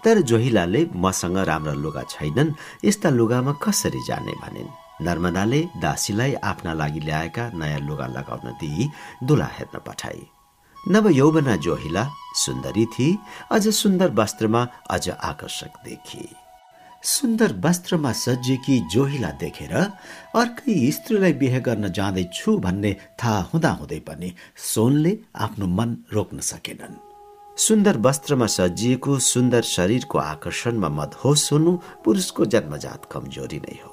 तर 0.06 0.20
जोहिलाले 0.22 0.80
मसँग 0.94 1.38
राम्रा 1.48 1.72
लुगा 1.82 2.02
छैनन् 2.10 2.50
यस्ता 2.84 3.10
लुगामा 3.10 3.52
कसरी 3.62 4.00
जाने 4.08 4.34
भनिन्। 4.42 4.74
नर्मदाले 5.06 5.60
दासीलाई 5.82 6.34
आफ्ना 6.50 6.72
लागि 6.80 7.00
ल्याएका 7.06 7.44
नयाँ 7.58 7.80
लुगा 7.88 8.06
लगाउन 8.16 8.46
दिई 8.60 8.88
दुला 9.26 9.48
हेर्न 9.56 9.78
पठाए 9.86 10.22
नव 10.76 11.08
यौवना 11.10 11.56
जोहिला 11.66 12.04
सुन्दरी 12.44 12.84
थिए 12.94 13.18
अझ 13.52 13.64
सुन्दर 13.82 14.10
वस्त्रमा 14.20 14.62
अझ 14.94 15.08
आकर्षक 15.30 15.72
देखिए 15.84 16.28
सुन्दर 17.14 17.52
वस्त्रमा 17.64 18.12
सजिएकी 18.24 18.78
जोहिला 18.94 19.30
देखेर 19.42 19.74
अर्कै 20.40 20.76
स्त्रीलाई 20.98 21.32
बिहे 21.42 21.60
गर्न 21.66 21.92
जाँदैछु 21.98 22.56
भन्ने 22.66 22.92
थाहा 23.22 23.40
हुँदाहुँदै 23.50 24.00
पनि 24.08 24.32
सोनले 24.72 25.18
आफ्नो 25.46 25.66
मन 25.78 25.96
रोक्न 26.12 26.38
सकेनन्। 26.52 27.05
सुन्दर 27.56 27.96
वस्त्रमा 28.04 28.46
सजिएको 28.46 29.18
सुन्दर 29.18 29.62
शरीरको 29.64 30.18
आकर्षणमा 30.18 30.88
मदहोस 30.88 31.48
हुनु 31.52 31.72
पुरुषको 32.04 32.44
जन्मजात 32.44 33.04
कमजोरी 33.12 33.58
नै 33.58 33.76
हो। 33.84 33.92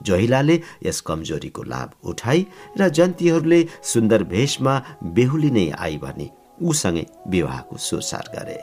जोहिलाले 0.00 0.56
यस 0.86 1.00
कमजोरीको 1.08 1.62
लाभ 1.72 1.90
उठाई 2.10 2.46
र 2.78 2.88
जन्तीहरूले 2.98 3.60
सुन्दर 3.92 4.22
भेषमा 4.34 4.74
बेहुली 5.16 5.50
नै 5.50 5.66
आई 5.78 5.96
भने 6.04 6.28
उसँगै 6.62 7.06
विवाहको 7.32 7.76
सुरसार 7.86 8.28
गरे। 8.36 8.60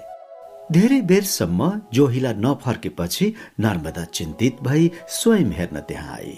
धेरै 0.72 1.01
बेरसम्म 1.09 1.72
जोहिला 1.93 2.33
नफर्केपछि 2.45 3.33
नर्मदा 3.59 4.03
चिन्तित 4.14 4.61
भई 4.64 4.91
स्वयं 5.17 5.51
हेर्न 5.58 5.80
त्यहाँ 5.90 6.16
आए 6.17 6.38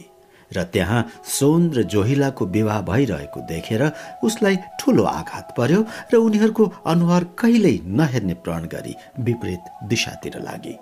र 0.55 0.63
त्यहाँ 0.73 1.01
सोन 1.37 1.69
र 1.73 1.83
जोहिलाको 1.93 2.45
विवाह 2.55 2.81
भइरहेको 2.89 3.39
देखेर 3.49 3.83
उसलाई 4.23 4.55
ठुलो 4.79 5.03
आघात 5.03 5.53
पर्यो 5.57 5.81
र 6.13 6.15
उनीहरूको 6.17 6.65
अनुहार 6.93 7.23
कहिल्यै 7.39 7.77
नहेर्ने 7.99 8.33
प्रण 8.43 8.65
गरी 8.73 8.95
विपरीत 9.19 9.63
दिशातिर 9.89 10.39
लागे। 10.41 10.75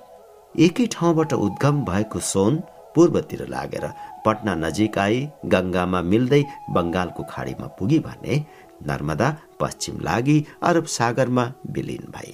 एकै 0.66 0.86
ठाउँबाट 0.94 1.34
उद्गम 1.36 1.84
भएको 1.86 2.20
सोन 2.34 2.56
पूर्वतिर 2.96 3.46
लागेर 3.48 3.86
पटना 4.26 4.54
नजिक 4.56 4.98
आई 4.98 5.18
गङ्गामा 5.54 6.02
मिल्दै 6.12 6.44
बङ्गालको 6.76 7.24
खाडीमा 7.30 7.68
पुगी 7.78 8.00
भने 8.08 8.44
नर्मदा 8.90 9.30
पश्चिम 9.60 10.00
लागि 10.02 10.38
अरब 10.64 10.86
सागरमा 10.98 11.46
विलिन 11.76 12.06
भए। 12.16 12.34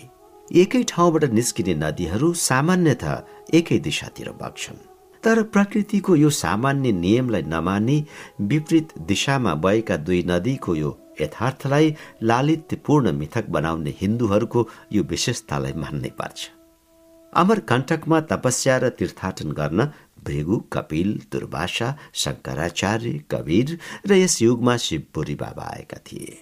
एकै 0.61 0.83
ठाउँबाट 0.91 1.23
निस्किने 1.38 1.73
नदीहरू 1.83 2.33
सामान्यत 2.39 3.03
एकै 3.53 3.77
दिशातिर 3.88 4.30
बग्छन्। 4.41 4.94
तर 5.25 5.41
प्रकृतिको 5.53 6.15
यो 6.15 6.29
सामान्य 6.29 6.91
नियमलाई 6.91 7.41
नमानी 7.41 7.97
विपरीत 8.41 8.93
दिशामा 9.07 9.53
बहेका 9.63 9.97
दुई 9.97 10.21
नदीको 10.27 10.75
यो 10.75 10.91
यथार्थलाई 11.21 11.95
लालित्यपूर्ण 12.23 13.11
मिथक 13.11 13.49
बनाउने 13.49 13.93
हिन्दूहरूको 14.01 14.67
यो 14.93 15.03
विशेषतालाई 15.03 15.73
मान्नै 15.73 16.11
पर्छ। 16.19 16.39
अमरकण्टकमा 17.33 18.19
तपस्या 18.31 18.77
र 18.77 18.89
तीर्थाटन 18.99 19.51
गर्न 19.51 19.89
भृगु 20.25 20.57
कपिल 20.73 21.09
दुर्वासा 21.31 21.89
शङ्कराचार्य 22.23 23.17
कवीर 23.31 23.77
र 24.07 24.21
यस 24.23 24.41
युगमा 24.41 24.77
शिवपुरी 24.77 25.35
बाबा 25.35 25.69
आएका 25.73 25.99
थिए। 26.07 26.33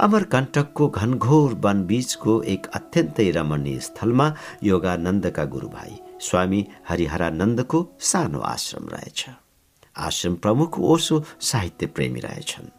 अमरकण्टकको 0.00 0.88
घनघोर 0.88 1.54
वन 1.64 1.86
बीचको 1.86 2.42
एक 2.54 2.66
अत्यन्तै 2.74 3.30
रमणीय 3.30 3.78
स्थलमा 3.80 4.34
योगानन्दका 4.64 5.44
गुरुभाइ 5.54 6.01
स्वामी 6.22 6.66
हरिहरानन्दको 6.88 7.78
सानो 8.00 8.40
आश्रम 8.48 8.88
रहेछ। 8.88 9.24
आश्रम 9.96 10.34
प्रमुख 10.34 10.78
ओसो 10.92 11.22
साहित्य 11.40 11.86
प्रेमी 11.86 12.20
रहेछन्। 12.20 12.70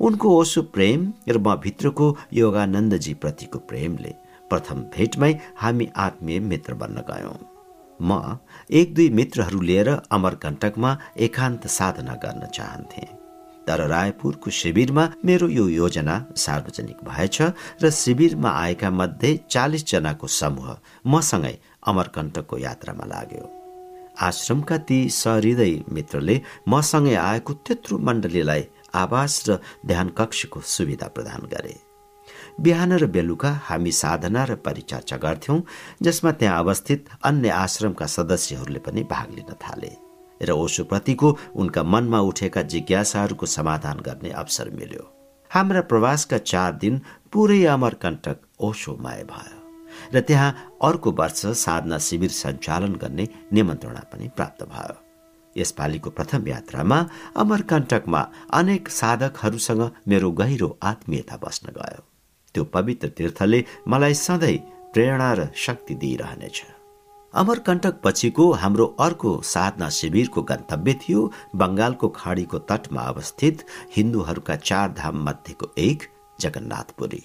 उनको 0.00 0.36
ओसो 0.38 0.62
प्रेम 0.74 1.12
र 1.28 1.38
म 1.38 1.56
भित्रको 1.64 2.06
योगानन्दजी 2.34 3.14
प्रतिको 3.14 3.58
प्रेमले 3.68 4.14
प्रथम 4.50 4.78
भेटमै 4.94 5.32
हामी 5.56 5.88
आत्मीय 5.96 6.40
मित्र 6.40 6.74
बन्न 6.74 7.04
गयौं। 7.10 7.36
म 8.00 8.38
एक 8.70 8.94
दुई 8.94 9.08
मित्रहरू 9.10 9.60
लिएर 9.60 9.88
अमरकण्टकमा 10.12 10.96
एकान्त 11.18 11.66
साधना 11.66 12.14
गर्न 12.24 12.46
चाहन्थे। 12.54 13.06
तर 13.66 13.80
रायपुरको 13.88 14.50
शिविरमा 14.50 15.04
मेरो 15.24 15.48
यो 15.48 15.68
योजना 15.68 16.14
सार्वजनिक 16.36 16.98
भएछ 17.04 17.36
र 17.82 17.90
शिविरमा 17.92 18.50
आएका 18.50 18.90
मध्ये 18.90 19.30
चालिस 19.50 19.86
जनाको 19.86 20.26
समूह 20.26 20.76
मसँगै 21.06 21.56
अमरकण्टकको 21.86 22.58
यात्रामा 22.58 23.04
लाग्यो। 23.06 23.44
आश्रमका 24.22 24.76
ती 24.88 24.98
सहृदय 25.12 25.74
मित्रले 25.92 26.40
मसँगै 26.68 27.14
आएको 27.14 27.52
त्यत्रो 27.66 27.98
मण्डलीलाई 27.98 28.62
आवास 28.94 29.42
र 29.48 29.58
ध्यान 29.86 30.08
कक्षको 30.18 30.60
सुविधा 30.66 31.08
प्रदान 31.08 31.42
गरे। 31.52 31.74
बिहान 32.60 32.92
र 32.92 33.06
बेलुका 33.06 33.50
हामी 33.64 33.92
साधना 33.92 34.44
र 34.44 34.54
परिचर्चा 34.64 35.16
गर्थ्यौं 35.16 35.60
जसमा 36.02 36.30
त्यहाँ 36.32 36.58
अवस्थित 36.58 37.08
अन्य 37.24 37.48
आश्रमका 37.56 38.06
सदस्यहरूले 38.06 38.80
पनि 38.86 39.02
भाग 39.10 39.28
लिन 39.36 39.52
थाले 39.62 39.92
र 40.40 40.50
ओशुप्रतिको 40.54 41.28
उनका 41.56 41.82
मनमा 41.84 42.20
उठेका 42.30 42.62
जिज्ञासाहरूको 42.72 43.46
समाधान 43.48 44.00
गर्ने 44.06 44.30
अवसर 44.32 44.70
मिल्यो। 44.70 45.04
हाम्रा 45.50 45.80
प्रवासका 45.90 46.38
चार 46.44 46.72
दिन 46.82 47.00
पुरै 47.32 47.62
अमरकण्टक 47.66 48.38
ओशोमय 48.60 49.22
भयो 49.30 49.55
र 50.14 50.20
त्यहाँ 50.20 50.78
अर्को 50.82 51.12
वर्ष 51.12 51.46
साधना 51.56 51.98
शिविर 51.98 52.30
सञ्चालन 52.30 52.94
गर्ने 52.94 53.28
निमन्त्रणा 53.52 54.02
पनि 54.12 54.28
प्राप्त 54.28 54.62
भयो। 54.64 55.02
यसपालिको 55.56 56.10
प्रथम 56.10 56.48
यात्रामा 56.48 56.98
अमरकण्टकमा 57.36 58.20
अनेक 58.52 58.88
साधकहरूसँग 58.88 59.90
मेरो 60.08 60.30
गहिरो 60.30 60.78
आत्मीयता 60.82 61.36
बस्न 61.36 61.72
गयो। 61.76 62.02
त्यो 62.54 62.64
पवित्र 62.64 63.08
तीर्थले 63.08 63.64
मलाई 63.88 64.14
सधैँ 64.14 64.56
प्रेरणा 64.92 65.32
र 65.32 65.48
शक्ति 65.56 65.94
दिइरहनेछ। 65.94 66.62
अमरकण्टक 67.34 68.00
पछिको 68.04 68.50
हाम्रो 68.52 68.84
अर्को 69.00 69.40
साधना 69.44 69.88
शिविरको 69.90 70.42
गन्तव्य 70.42 70.94
थियो 71.02 71.32
बंगालको 71.54 72.08
खाडीको 72.08 72.58
तटमा 72.58 73.02
अवस्थित 73.02 73.64
हिन्दूहरूका 73.96 74.56
चार 74.56 74.92
धाम 74.92 75.22
मध्येको 75.28 75.66
एक 75.78 76.08
जगन्नाथपुरी। 76.40 77.22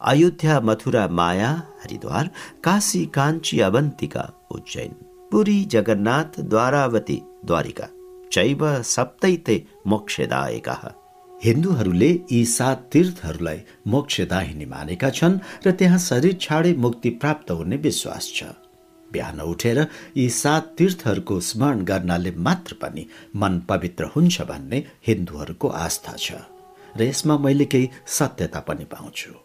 अयोध्या 0.00 0.58
मथुरा 0.60 1.06
माया 1.08 1.50
हरिद्वार 1.80 2.28
काशी 2.64 3.04
काञ्ची 3.14 3.60
अवन्तिका 3.60 4.22
उज्जैन 4.50 4.92
पुरी 5.30 5.64
जगन्नाथ 5.72 6.40
द्वारावती 6.50 7.18
द्वारिका 7.46 7.86
चैव 8.32 8.64
सप्तैते 8.84 9.56
मोक्षदायका 9.86 10.76
हिन्दूहरूले 11.42 12.08
यी 12.30 12.44
सात 12.46 12.88
तीर्थहरूलाई 12.92 13.58
मोक्षदाहिनी 13.92 14.64
मानेका 14.72 15.10
छन् 15.18 15.38
र 15.66 15.70
त्यहाँ 15.78 15.98
शरीर 16.00 16.36
छाडे 16.40 16.72
मुक्ति 16.84 17.10
प्राप्त 17.20 17.50
हुने 17.58 17.76
विश्वास 17.86 18.30
छ 18.36 18.48
बिहान 19.10 19.40
उठेर 19.42 19.78
यी 20.16 20.28
सात 20.38 20.74
तीर्थहरूको 20.78 21.38
स्मरण 21.50 21.84
गर्नाले 21.92 22.32
मात्र 22.48 22.76
पनि 22.82 23.06
मन 23.42 23.60
पवित्र 23.68 24.10
हुन्छ 24.16 24.48
भन्ने 24.50 24.82
हिन्दूहरूको 25.06 25.68
आस्था 25.84 26.16
छ 26.18 26.42
र 26.96 27.02
यसमा 27.02 27.38
मैले 27.38 27.64
केही 27.72 27.90
सत्यता 28.18 28.60
पनि 28.68 28.84
पाउँछु 28.96 29.39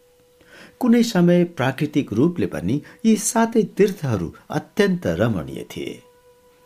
कुनै 0.82 1.04
समय 1.04 1.44
प्राकृतिक 1.58 2.14
रूपले 2.14 2.48
पनि 2.54 2.76
यी 3.06 3.16
सातै 3.26 3.64
तीर्थहरू 3.78 4.28
अत्यन्त 4.58 5.04
रमणीय 5.22 5.64
थिए। 5.72 5.94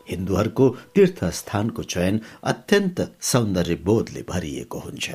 हिन्दूहरूको 0.08 0.66
तीर्थस्थानको 0.96 1.84
चयन 1.94 2.16
अत्यन्त 2.52 2.98
सौन्दर्य 3.22 3.76
बोधले 3.88 4.22
भरिएको 4.30 4.80
हुन्छ। 4.80 5.06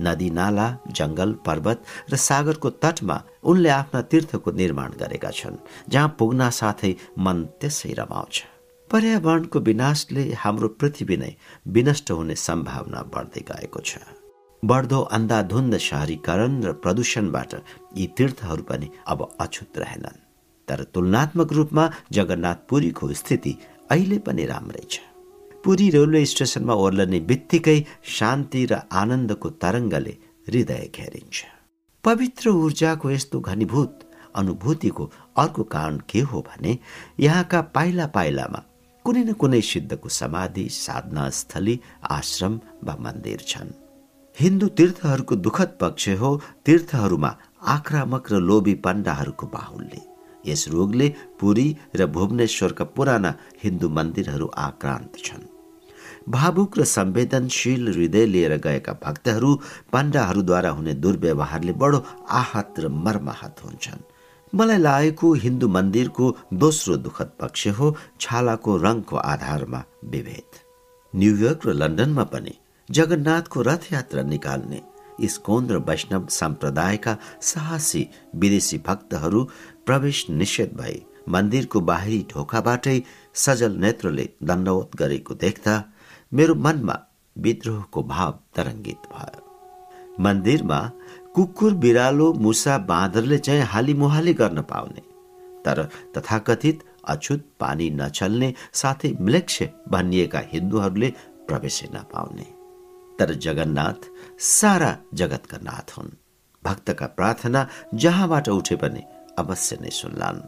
नदी 0.00 0.28
नाला 0.30 0.66
जङ्गल 0.98 1.30
पर्वत 1.46 1.78
र 2.12 2.16
सागरको 2.28 2.70
तटमा 2.82 3.16
उनले 3.50 3.70
आफ्ना 3.70 4.00
तीर्थको 4.12 4.50
निर्माण 4.52 4.90
गरेका 5.02 5.30
छन् 5.30 5.62
जहाँ 5.90 6.14
पुग्न 6.18 6.50
साथै 6.60 6.92
मन 7.18 7.38
त्यसै 7.60 7.92
रमाउँछ। 8.00 8.34
पर्यावरणको 8.90 9.58
विनाशले 9.68 10.24
हाम्रो 10.42 10.68
पृथ्वी 10.78 11.16
नै 11.16 11.32
विनष्ट 11.74 12.10
हुने 12.10 12.34
सम्भावना 12.46 13.00
बढ्दै 13.12 13.42
गएको 13.50 13.80
छ। 13.80 14.19
बढ्दो 14.62 15.00
अन्धाधुन्द 15.16 15.76
शहरीकरण 15.80 16.62
र 16.62 16.72
प्रदूषणबाट 16.84 17.52
यी 17.96 18.06
तीर्थहरू 18.16 18.62
पनि 18.62 18.88
अब 19.06 19.28
अछुत 19.40 19.78
रहेनन्। 19.78 20.18
तर 20.68 20.82
तुलनात्मक 20.94 21.52
रूपमा 21.52 21.84
जगन्नाथपुरीको 22.12 23.12
स्थिति 23.12 23.52
अहिले 23.90 24.18
पनि 24.26 24.44
राम्रै 24.46 24.84
छ। 24.90 25.00
पुरी 25.64 25.88
रेलवे 25.90 26.24
स्टेसनमा 26.26 26.74
ओर्लने 26.74 27.20
बित्तिकै 27.30 27.78
शान्ति 28.16 28.62
र 28.66 28.80
आनन्दको 28.92 29.48
तरङ्गले 29.62 30.14
हृदय 30.46 30.84
घेरिन्छ। 30.94 31.36
पवित्र 32.04 32.50
ऊर्जाको 32.50 33.10
यस्तो 33.10 33.40
घनीभूत 33.40 33.94
अनुभूतिको 34.36 35.04
अर्को 35.36 35.62
कारण 35.74 35.98
के 36.08 36.20
हो 36.20 36.40
भने 36.48 36.78
यहाँका 37.20 37.60
पाइला 37.74 38.06
पाइलामा 38.16 38.60
कुनै 39.04 39.22
न 39.24 39.32
कुनै 39.32 39.60
सिद्धको 39.64 40.08
समाधि 40.20 40.68
साधना 40.70 41.28
स्थली 41.40 41.80
आश्रम 42.10 42.60
वा 42.84 42.96
मन्दिर 43.00 43.40
छन्। 43.48 43.79
हिन्दू 44.36 44.66
तीर्थहरूको 44.68 45.36
दुखद 45.36 45.72
पक्ष 45.80 46.08
हो 46.18 46.28
तीर्थहरूमा 46.66 47.30
आक्रामक 47.68 48.30
र 48.32 48.38
लोभी 48.40 48.74
पण्डाहरूको 48.84 49.46
बाहुल्य। 49.46 50.00
यस 50.44 50.62
रोगले 50.68 51.08
पुरी 51.40 51.66
र 51.96 52.06
भुवनेश्वरका 52.06 52.84
पुराना 52.96 53.34
हिन्दू 53.64 53.88
मन्दिरहरू 53.88 54.46
आक्रान्त 54.58 55.18
छन्। 55.24 55.44
भावुक 56.28 56.78
र 56.78 56.84
संवेदनशील 56.84 57.88
हृदय 57.88 58.26
लिएर 58.26 58.56
गएका 58.56 58.92
भक्तहरू 59.04 59.50
पण्डाहरूद्वारा 59.92 60.70
हुने 60.70 60.94
दुर्व्यवहारले 60.94 61.72
बडो 61.82 61.98
आहत 62.40 62.80
र 62.80 62.88
मर्माहत 63.04 63.60
हुन्छन्। 63.64 64.08
मलाई 64.52 64.78
लागेको 64.78 65.32
हिन्दू 65.44 65.68
मन्दिरको 65.68 66.34
दोस्रो 66.54 66.96
दुखद 66.96 67.30
पक्ष 67.40 67.66
हो 67.76 67.94
छालाको 68.20 68.76
रङको 68.76 69.16
आधारमा 69.16 69.84
विभेद। 70.04 70.50
न्युयोर्क 71.12 71.60
र 71.66 71.72
लन्डनमा 71.74 72.24
पनि 72.24 72.54
जगन्नाथको 72.90 73.62
रथयात्रा 73.62 74.22
निकाल्ने। 74.22 74.80
इस्कोन 75.20 75.68
र 75.70 75.76
वैष्णव 75.88 76.26
सम्प्रदायका 76.30 77.16
साहसी 77.42 78.08
विदेशी 78.34 78.78
भक्तहरू 78.86 79.42
प्रवेश 79.86 80.26
निषेध 80.30 80.72
भए। 80.76 81.00
मन्दिरको 81.28 81.80
बाहिरी 81.80 82.26
ढोकाबाटै 82.30 82.98
सजल 83.34 83.72
नेत्रले 83.76 84.28
दण्डवत 84.42 84.96
गरेको 84.96 85.34
देख्दा 85.34 85.74
मेरो 86.32 86.54
मनमा 86.54 86.96
विद्रोहको 87.36 88.02
भाव 88.02 88.38
तरङ्गित 88.56 89.08
भयो। 89.12 89.42
मन्दिरमा 90.20 90.80
कुकुर 91.34 91.74
बिरालो 91.74 92.32
मुसा 92.32 92.78
बाँदरले 92.84 93.38
चाहिँ 93.38 93.62
हाली 93.62 93.94
मुहाली 93.94 94.34
गर्न 94.34 94.62
पाउने। 94.62 95.02
तर 95.64 95.88
तथाकथित 96.16 96.84
अछुत 97.08 97.44
पानी 97.60 97.90
नचल्ने 97.90 98.54
साथै 98.72 99.16
म्लेक्ष 99.20 99.62
भनिएका 99.88 100.42
हिन्दूहरूले 100.52 101.12
प्रवेश 101.48 101.82
नपाउने 101.94 102.59
तर 103.20 103.34
जगन्नाथ 103.46 104.08
सारा 104.50 104.96
जगतका 105.20 105.58
नाथ 105.62 105.96
हुन्। 105.96 106.16
भक्तका 106.62 107.06
प्रार्थना 107.18 107.66
जहाँबाट 107.94 108.48
उठे 108.48 108.76
पनि 108.76 109.02
अवश्य 109.38 109.78
नै 109.82 109.90
सुन्लान्। 110.00 110.40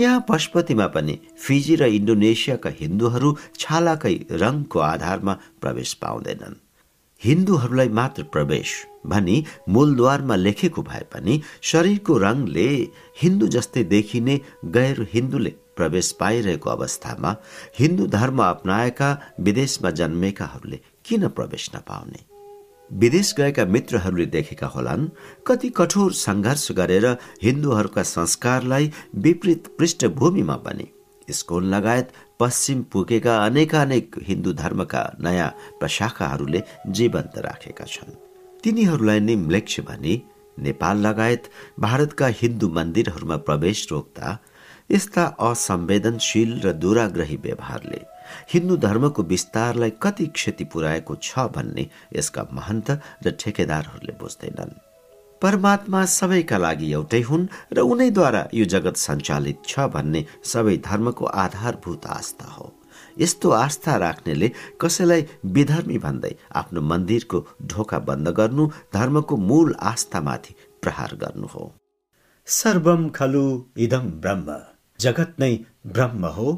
यहाँ 0.00 0.24
पशुपतिमा 0.28 0.86
पनि 0.96 1.18
फिजी 1.38 1.74
र 1.76 1.88
इन्डोनेसियाका 1.98 2.70
हिन्दूहरू 2.80 3.36
छालाकै 3.58 4.16
रङको 4.42 4.78
आधारमा 4.92 5.34
प्रवेश 5.60 5.92
पाउँदैनन्। 6.02 6.60
हिन्दूहरूलाई 7.22 7.88
मात्र 7.98 8.22
प्रवेश 8.34 8.70
भनी 9.06 9.36
मूलद्वारमा 9.68 10.36
लेखेको 10.36 10.82
भए 10.82 11.04
पनि 11.12 11.34
शरीरको 11.70 12.16
रङले 12.18 12.68
हिन्दू 13.22 13.46
जस्तै 13.56 13.84
देखिने 13.92 14.34
गैर 14.76 15.06
हिन्दूले 15.12 15.52
प्रवेश 15.76 16.10
पाइरहेको 16.20 16.70
अवस्थामा 16.70 17.30
हिन्दू 17.78 18.06
धर्म 18.16 18.42
अप्नाएका 18.44 19.10
विदेशमा 19.40 19.90
जन्मेकाहरूले 20.00 20.80
किन 21.04 21.28
प्रवेश 21.28 21.70
नपाउने? 21.74 22.20
विदेश 22.90 23.34
गएका 23.38 23.64
मित्रहरूले 23.64 24.26
देखेका 24.26 24.66
होलान् 24.66 25.08
कति 25.46 25.68
कठोर 25.76 26.12
सङ्घर्ष 26.12 26.70
गरेर 26.72 27.06
हिन्दूहरूका 27.42 28.02
संस्कारलाई 28.02 28.90
विपरीत 29.16 29.66
पृष्ठभूमिमा 29.78 30.56
पनि 30.56 30.86
स्कुल 31.28 31.64
लगायत 31.74 32.12
पश्चिम 32.40 32.82
पुगेका 32.82 33.36
अनेकानेक 33.44 34.16
हिन्दू 34.28 34.52
धर्मका 34.52 35.02
नयाँ 35.20 35.48
प्रशाखाहरूले 35.80 36.62
जीवन्त 36.88 37.38
राखेका 37.38 37.84
छन्। 37.84 38.14
तिनीहरूलाई 38.62 39.20
नि 39.20 39.36
म्लेक्ष 39.36 39.80
भनी 39.80 40.14
नेपाल 40.58 41.06
लगायत 41.06 41.50
भारतका 41.80 42.26
हिन्दू 42.40 42.68
मन्दिरहरूमा 42.68 43.36
प्रवेश 43.48 43.86
रोक्दा 43.90 44.38
यस्ता 44.90 45.24
असंवेदनशील 45.40 46.60
र 46.64 46.72
दुराग्रही 46.82 47.36
व्यवहारले 47.36 48.11
हिन्दू 48.52 48.76
धर्मको 48.76 49.22
विस्तारलाई 49.32 49.92
कति 50.02 50.26
क्षति 50.36 50.64
पुर्याएको 50.72 51.14
छ 51.22 51.48
भन्ने 51.54 51.88
यसका 52.16 52.46
महन्त 52.52 52.90
र 53.26 53.30
ठेकेदारहरूले 53.40 54.12
बुझ्दैनन्। 54.20 54.80
परमात्मा 55.42 56.04
सबैका 56.06 56.56
लागि 56.58 56.92
एउटै 56.92 57.20
हुन् 57.28 57.46
र 57.72 57.80
उनैद्वारा 57.82 58.42
यो 58.54 58.64
जगत 58.64 58.96
सञ्चालित 58.96 59.58
छ 59.66 59.86
भन्ने 59.94 60.24
सबै 60.44 60.76
धर्मको 60.86 61.24
आधारभूत 61.24 62.06
आस्था 62.06 62.48
हो। 62.52 62.66
यस्तो 63.18 63.50
आस्था 63.50 63.96
राख्नेले 63.96 64.48
कसैलाई 64.80 65.26
विधर्मी 65.54 65.98
भन्दै 65.98 66.32
आफ्नो 66.54 66.80
मन्दिरको 66.90 67.38
ढोका 67.66 67.98
बन्द 68.08 68.28
गर्नु 68.38 68.66
धर्मको 68.94 69.36
मूल 69.48 69.74
आस्थामाथि 69.90 70.54
प्रहार 70.82 71.14
गर्नु 71.22 71.46
हो। 71.46 71.64
सर्वम 72.46 73.08
खलु 73.08 73.44
इदम 73.76 74.06
ब्रह्म। 74.22 74.56
जगत 75.00 75.34
नै 75.40 75.52
ब्रह्म 75.84 76.26
हो 76.26 76.48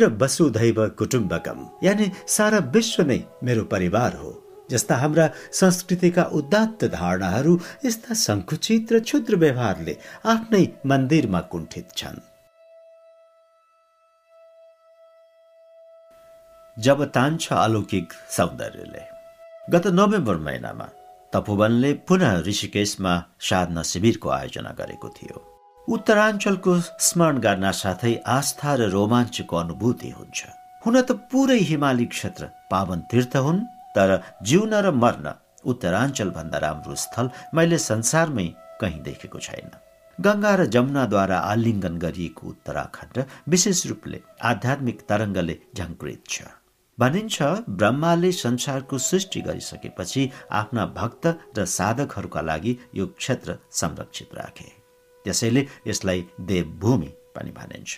र 0.00 0.06
वसुधैव 0.20 0.86
कुटुम्बकम। 0.98 1.66
यानि 1.82 2.10
सारा 2.28 2.58
विश्व 2.74 3.02
नै 3.02 3.18
मेरो 3.44 3.64
परिवार 3.64 4.16
हो 4.16 4.32
जस्ता 4.70 4.96
हाम्रा 4.96 5.26
संस्कृतिका 5.52 6.24
उदात्त 6.38 6.84
धारणाहरू 6.92 7.58
यस्ता 7.84 8.14
सङ्कुचित 8.14 8.92
र 8.92 9.00
क्षुद्र 9.00 9.36
व्यवहारले 9.36 9.96
आफ्नै 10.24 10.64
मन्दिरमा 10.86 11.40
कुण्ठित 11.52 11.88
छन्। 11.96 12.20
जब 16.76 17.04
तान्छ 17.14 17.52
अलौकिक 17.52 18.12
सौन्दर्यले 18.30 19.04
गत 19.68 19.86
नोभेम्बर 19.98 20.36
महिनामा 20.46 20.88
तपोवनले 21.32 21.92
पुनः 22.08 22.40
ऋषिकेशमा 22.46 23.14
साधना 23.48 23.82
शिविरको 23.82 24.28
आयोजना 24.30 24.70
गरेको 24.78 25.08
थियो। 25.08 25.49
उत्तराञ्चलको 25.94 26.72
स्मरण 27.06 27.38
गर्न 27.44 27.70
साथै 27.74 28.12
आस्था 28.38 28.74
र 28.80 28.82
रोमाञ्चको 28.94 29.56
अनुभूति 29.56 30.10
हुन्छ। 30.18 30.38
हुन 30.84 30.96
त 31.02 31.10
पुरै 31.30 31.58
हिमाली 31.70 32.06
क्षेत्र 32.14 32.48
पावन 32.70 33.00
तीर्थ 33.10 33.34
हुन् 33.46 33.60
तर 33.96 34.10
जिउन 34.48 34.74
र 34.86 34.90
मर्न 35.02 35.26
उत्तराञ्चल 35.66 36.30
भन्दा 36.38 36.58
राम्रो 36.66 36.94
स्थल 37.04 37.30
मैले 37.54 37.78
संसारमै 37.90 38.46
कहीँ 38.80 39.02
देखेको 39.08 39.38
छैन। 39.46 39.70
गङ्गा 40.18 40.54
र 40.60 40.66
जमुनाद्वारा 40.74 41.38
आलिङ्गन 41.52 41.98
गरिएको 42.06 42.42
उत्तराखण्ड 42.54 43.16
विशेष 43.52 43.86
रूपले 43.90 44.18
आध्यात्मिक 44.50 44.98
तरङ्गले 45.10 45.60
झङ्कृत 45.78 46.22
छ। 46.32 46.36
भनिन्छ 46.98 47.36
ब्रह्माले 47.78 48.30
संसारको 48.46 48.98
सृष्टि 49.10 49.40
गरिसकेपछि 49.48 50.22
आफ्ना 50.60 50.84
भक्त 50.98 51.24
र 51.58 51.64
साधकहरूका 51.78 52.40
लागि 52.50 52.78
यो 52.94 53.06
क्षेत्र 53.20 53.58
संरक्षित 53.80 54.34
राखे। 54.40 54.79
त्यसैले 55.24 55.66
यसलाई 55.86 56.20
देवभूमि 56.50 57.10
पनि 57.34 57.50
भनिन्छ। 57.58 57.90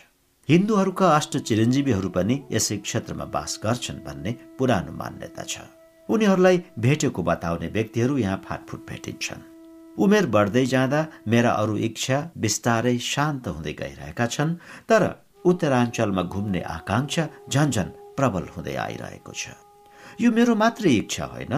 हिन्दूहरूका 0.48 1.06
अष्ट 1.16 1.36
चिरञ्जीवीहरू 1.48 2.08
पनि 2.16 2.34
यसै 2.52 2.76
क्षेत्रमा 2.86 3.24
बास 3.34 3.52
गर्छन् 3.64 4.04
भन्ने 4.06 4.32
पुरानो 4.58 4.92
मान्यता 4.92 5.44
छ। 5.44 5.54
उनीहरूलाई 6.08 6.56
भेटेको 6.78 7.22
बताउने 7.22 7.68
व्यक्तिहरू 7.76 8.16
यहाँ 8.18 8.42
फाटफुट 8.46 8.80
भेटिन्छन्। 8.88 9.42
उमेर 9.98 10.26
बढ्दै 10.34 10.64
जाँदा 10.66 11.00
मेरा 11.28 11.50
अरू 11.62 11.76
इच्छा 11.88 12.18
बिस्तारै 12.42 12.96
शान्त 13.12 13.48
हुँदै 13.48 13.72
गइरहेका 13.82 14.26
छन् 14.26 14.58
तर 14.88 15.02
उत्तराञ्चलमा 15.44 16.22
घुम्ने 16.34 16.60
आकाङ्क्षा 16.76 17.24
झन्झन 17.52 17.88
प्रबल 18.16 18.44
हुँदै 18.56 18.74
आइरहेको 18.86 19.32
छ। 19.32 19.54
यो 20.20 20.28
मेरो 20.32 20.54
मात्रै 20.54 20.92
इच्छा 21.02 21.24
होइन। 21.32 21.54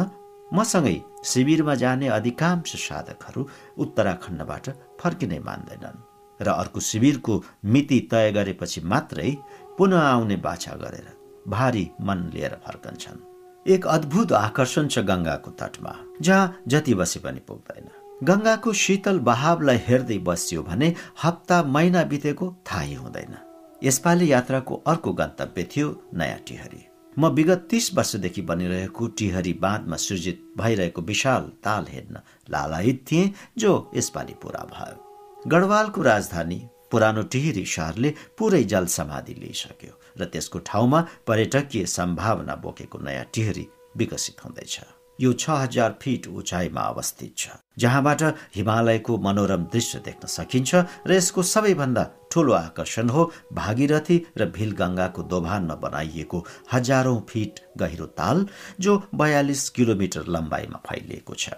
मसँगै 0.52 0.96
शिविरमा 1.24 1.74
जाने 1.82 2.06
अधिकांश 2.18 2.70
साधकहरू 2.86 3.42
उत्तराखण्डबाट 3.82 4.66
फर्किनै 5.04 5.38
मान्दैनन् 5.38 6.02
र 6.40 6.48
अर्को 6.50 6.80
शिविरको 6.80 7.42
मिति 7.64 7.98
तय 8.10 8.32
गरेपछि 8.32 8.80
मात्रै 8.84 9.30
पुनः 9.78 10.00
आउने 10.00 10.36
बाछा 10.46 10.74
गरेर 10.76 11.06
भारी 11.48 11.90
मन 12.00 12.30
लिएर 12.34 12.54
फर्कन्छन्। 12.66 13.18
एक 13.66 13.86
अद्भुत 13.86 14.32
आकर्षण 14.32 14.88
छ 14.88 14.98
गङ्गाको 15.10 15.50
तटमा 15.60 15.94
जहाँ 16.20 16.54
जति 16.68 16.94
बसे 16.94 17.20
पनि 17.20 17.40
पुग्दैन। 17.48 17.88
गङ्गाको 18.24 18.72
शीतल 18.72 19.18
बहावलाई 19.28 19.80
हेर्दै 19.86 20.18
बसियो 20.28 20.62
भने 20.62 20.94
हप्ता 21.22 21.62
महिना 21.74 22.02
बितेको 22.04 22.46
थाहै 22.66 22.94
हुँदैन। 22.94 23.36
यसपालि 23.82 24.32
यात्राको 24.32 24.74
अर्को 24.86 25.12
गन्तव्य 25.12 25.68
थियो 25.72 25.88
नयाँ 26.14 26.38
टिहरी। 26.48 26.82
म 27.18 27.28
विगत 27.34 27.66
तीस 27.70 27.90
वर्षदेखि 27.94 28.42
बनिरहेको 28.42 29.06
टिहरी 29.18 29.52
बाँधमा 29.62 29.96
सृजित 29.96 30.40
भइरहेको 30.58 31.02
विशाल 31.02 31.50
ताल 31.64 31.86
हेर्न 31.90 32.16
लालायित 32.50 33.04
थिएँ 33.10 33.32
जो 33.58 33.72
यसपालि 33.96 34.34
पूरा 34.42 34.62
भयो। 34.72 35.48
गढवालको 35.48 36.02
राजधानी 36.02 36.60
पुरानो 36.90 37.22
टिहरी 37.32 37.64
सहरले 37.66 38.14
पुरै 38.38 38.62
जल 38.64 38.86
समाधि 38.96 39.34
लिइसक्यो 39.34 40.00
र 40.20 40.24
त्यसको 40.24 40.58
ठाउँमा 40.66 41.00
पर्यटकीय 41.26 41.86
सम्भावना 41.86 42.54
बोकेको 42.64 42.98
नयाँ 42.98 43.24
टिहरी 43.34 43.66
विकसित 43.96 44.44
हुँदैछ। 44.44 44.80
यो 45.20 45.32
छ 45.32 45.50
हजार 45.50 45.94
फिट 46.02 46.26
उचाइमा 46.28 46.80
अवस्थित 46.92 47.34
छ 47.38 47.56
जहाँबाट 47.78 48.22
हिमालयको 48.56 49.18
मनोरम 49.26 49.64
दृश्य 49.72 49.98
देख्न 50.04 50.28
सकिन्छ 50.28 50.74
र 51.06 51.14
यसको 51.14 51.42
सबैभन्दा 51.50 52.04
ठूलो 52.32 52.52
आकर्षण 52.52 53.08
हो 53.16 53.30
भागीरथी 53.54 54.16
र 54.38 54.46
भिलगङ्गाको 54.56 55.22
दोभानमा 55.32 55.74
बनाइएको 55.84 56.44
हजारौं 56.72 57.20
फिट 57.28 57.60
गहिरो 57.78 58.06
ताल 58.20 58.46
जो 58.80 58.96
बयालिस 59.14 59.68
किलोमिटर 59.76 60.24
लम्बाइमा 60.36 60.80
फैलिएको 60.88 61.34
छ। 61.34 61.50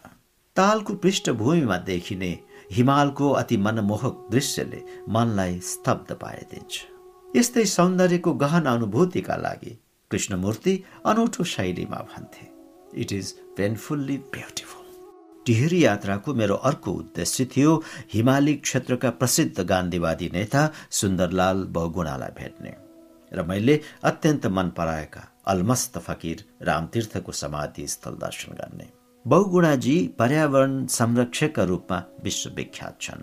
तालको 0.57 0.95
पृष्ठभूमिमा 1.05 1.77
देखिने 1.87 2.31
हिमालको 2.73 3.31
अति 3.41 3.57
मनमोहक 3.65 4.29
दृश्यले 4.31 4.83
मनलाई 5.15 5.59
स्तब्ध 5.63 6.13
पारिदिन्छ। 6.23 6.75
यस्तै 7.37 7.65
सौन्दर्यको 7.73 8.33
गहन 8.43 8.65
अनुभूतिका 8.67 9.37
लागि 9.37 9.73
कृष्णमूर्ति 10.11 10.75
अनौठो 11.07 11.45
शैलीमा 11.55 12.01
भन्थे। 12.13 12.47
It 13.03 13.13
is 13.13 13.35
painfully 13.57 14.17
beautiful 14.35 14.85
Tehri 15.47 15.85
यात्राको 15.85 16.35
मेरो 16.35 16.55
अर्को 16.55 16.93
उद्देश्य 16.93 17.45
थियो 17.57 17.83
हिमाली 18.13 18.55
क्षेत्रका 18.55 19.11
प्रसिद्ध 19.11 19.61
गान्धीवादी 19.61 20.31
नेता 20.33 20.71
सुन्दरलाल 20.91 21.65
बहुगुणालाई 21.65 22.31
भेट्ने। 22.39 22.75
र 23.33 23.43
मैले 23.43 23.81
अत्यन्त 24.03 24.47
मन 24.47 24.69
पराएका 24.69 25.23
अलमस्त 25.47 25.99
फकीर 25.99 26.45
रामतीर्थको 26.63 27.33
समाधि 27.33 27.87
स्थल 27.87 28.15
दर्शन 28.15 28.53
गर्ने। 28.53 28.89
बहुगुणाजी 29.25 29.97
पर्यावरण 30.19 30.87
संरक्षकका 30.87 31.63
रूपमा 31.63 32.03
विश्वविख्यात 32.23 32.99
छन्। 33.01 33.23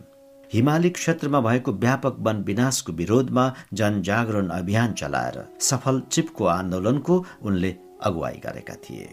हिमाली 0.54 0.90
क्षेत्रमा 0.90 1.40
भएको 1.42 1.72
व्यापक 1.74 2.16
वन 2.20 2.44
विनाशको 2.44 2.94
विरोधमा 2.94 3.46
जनजागरण 3.74 4.48
अभियान 4.50 4.94
चलाएर 4.94 5.44
सफल 5.62 6.02
चिपको 6.12 6.46
आन्दोलनको 6.46 7.26
उनले 7.42 7.76
अगुवाई 8.02 8.42
गरेका 8.46 8.76
थिए। 8.86 9.10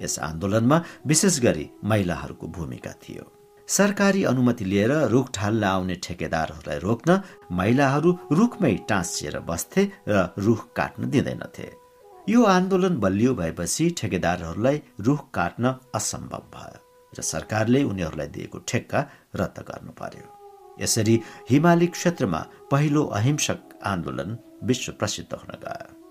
यस 0.00 0.18
आन्दोलनमा 0.18 0.82
विशेष 1.06 1.40
गरी 1.40 1.68
महिलाहरूको 1.84 2.46
भूमिका 2.48 2.92
थियो। 3.02 3.24
सरकारी 3.68 4.24
अनुमति 4.24 4.64
लिएर 4.64 4.92
रुख 5.08 5.30
ठाल्न 5.34 5.64
आउने 5.64 5.94
ठेकेदारहरूलाई 6.04 6.78
रोक्न 6.78 7.20
महिलाहरू 7.52 8.10
रुखमै 8.32 8.74
टाँसिएर 8.88 9.38
बस्थे 9.40 9.84
र 10.08 10.28
रुख 10.38 10.66
काट्न 10.76 11.10
दिँदैनथे। 11.10 11.70
यो 12.28 12.44
आन्दोलन 12.44 12.96
बलियो 12.98 13.34
भएपछि 13.34 13.88
ठेकेदारहरूलाई 13.98 14.82
रुख 15.00 15.30
काट्न 15.34 15.74
असम्भव 15.94 16.44
भयो 16.54 16.78
र 17.12 17.22
सरकारले 17.22 17.82
उनीहरूलाई 17.84 18.26
दिएको 18.26 18.58
ठेक्का 18.68 19.00
रद्द 19.36 19.58
गर्नु 19.68 19.92
पर्यो। 19.92 20.26
यसरी 20.82 21.20
हिमाली 21.50 21.86
क्षेत्रमा 21.86 22.44
पहिलो 22.70 23.02
अहिंसक 23.04 23.58
आन्दोलन 23.84 24.38
विश्व 24.64 24.92
प्रसिद्ध 24.92 25.32
हुन 25.34 25.58
गयो। 25.64 26.01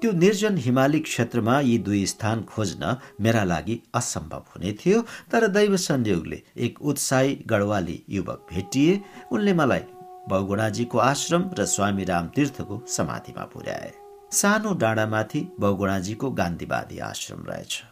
त्यो 0.00 0.12
निर्जन 0.12 0.56
हिमाली 0.58 1.00
क्षेत्रमा 1.00 1.60
यी 1.60 1.78
दुई 1.78 2.06
स्थान 2.06 2.42
खोज्न 2.42 2.96
मेरा 3.20 3.44
लागि 3.44 3.80
असम्भव 3.94 4.44
हुने 4.48 4.72
थियो। 4.72 5.02
तर 5.32 5.46
दैव 5.46 5.76
संयोगले 5.76 6.42
एक 6.56 6.82
उत्साही 6.82 7.34
गढवाली 7.46 8.02
युवक 8.08 8.46
भेटिए। 8.50 9.00
उनले 9.32 9.52
मलाई 9.52 9.84
बहुगुणाजीको 10.28 10.98
आश्रम 10.98 11.50
र 11.58 11.64
स्वामी 11.66 12.04
रामतीर्थको 12.04 12.84
समाधिमा 12.88 13.44
पुर्याए। 13.44 13.92
सानो 14.32 14.74
डाँडामाथि 14.74 15.46
बहुगुणाजीको 15.60 16.30
गान्धीवादी 16.30 16.98
आश्रम 16.98 17.44
रहेछ। 17.48 17.82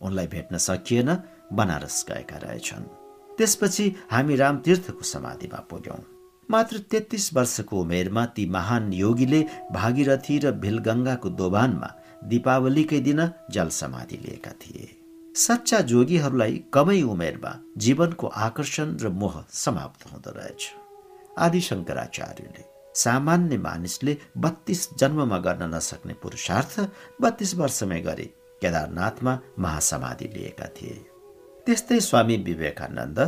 उनलाई 0.00 0.26
भेट्न 0.26 0.58
सकिएन 0.58 1.18
बनारस 1.52 2.04
गएका 2.08 2.36
रहेछन्। 2.36 2.84
त्यसपछि 3.36 3.94
हामी 4.10 4.36
रामतीर्थको 4.36 5.02
समाधिमा 5.02 5.60
पुग्यौं। 5.70 6.13
मात्र 6.50 6.78
तेत्तिस 6.90 7.32
वर्षको 7.34 7.80
उमेरमा 7.80 8.24
ती 8.26 8.44
महान 8.48 8.92
योगीले 8.92 9.40
भागीरथी 9.72 10.38
र 10.38 10.52
भिलगङ्गाको 10.64 11.28
दोभानमा 11.30 11.88
दीपावलीकै 12.24 13.00
दिन 13.00 13.20
जल 13.50 13.68
समाधि 13.68 14.16
लिएका 14.16 14.52
थिए। 14.60 14.86
सच्चा 15.36 15.80
जोगीहरूलाई 15.90 16.64
कमै 16.74 17.00
उमेरमा 17.02 17.52
जीवनको 17.76 18.26
आकर्षण 18.26 18.96
र 19.02 19.08
मोह 19.10 19.34
समाप्त 19.52 20.12
हुँदो 20.12 20.30
रहेछ। 20.30 20.62
आदि 21.38 21.60
शङ्कराचार्यले 21.60 22.64
सामान्य 22.94 23.56
मानिसले 23.58 24.16
बत्तीस 24.38 24.88
जन्ममा 24.98 25.38
गर्न 25.38 25.74
नसक्ने 25.74 26.14
पुरुषार्थ 26.22 26.74
बत्तीस 27.20 27.54
वर्षमै 27.54 28.00
गरे 28.00 28.26
केदारनाथमा 28.62 29.32
महासमाधि 29.58 30.28
लिएका 30.34 30.66
थिए। 30.76 30.96
त्यस्तै 31.66 32.00
स्वामी 32.00 32.36
विवेकानन्द 32.36 33.18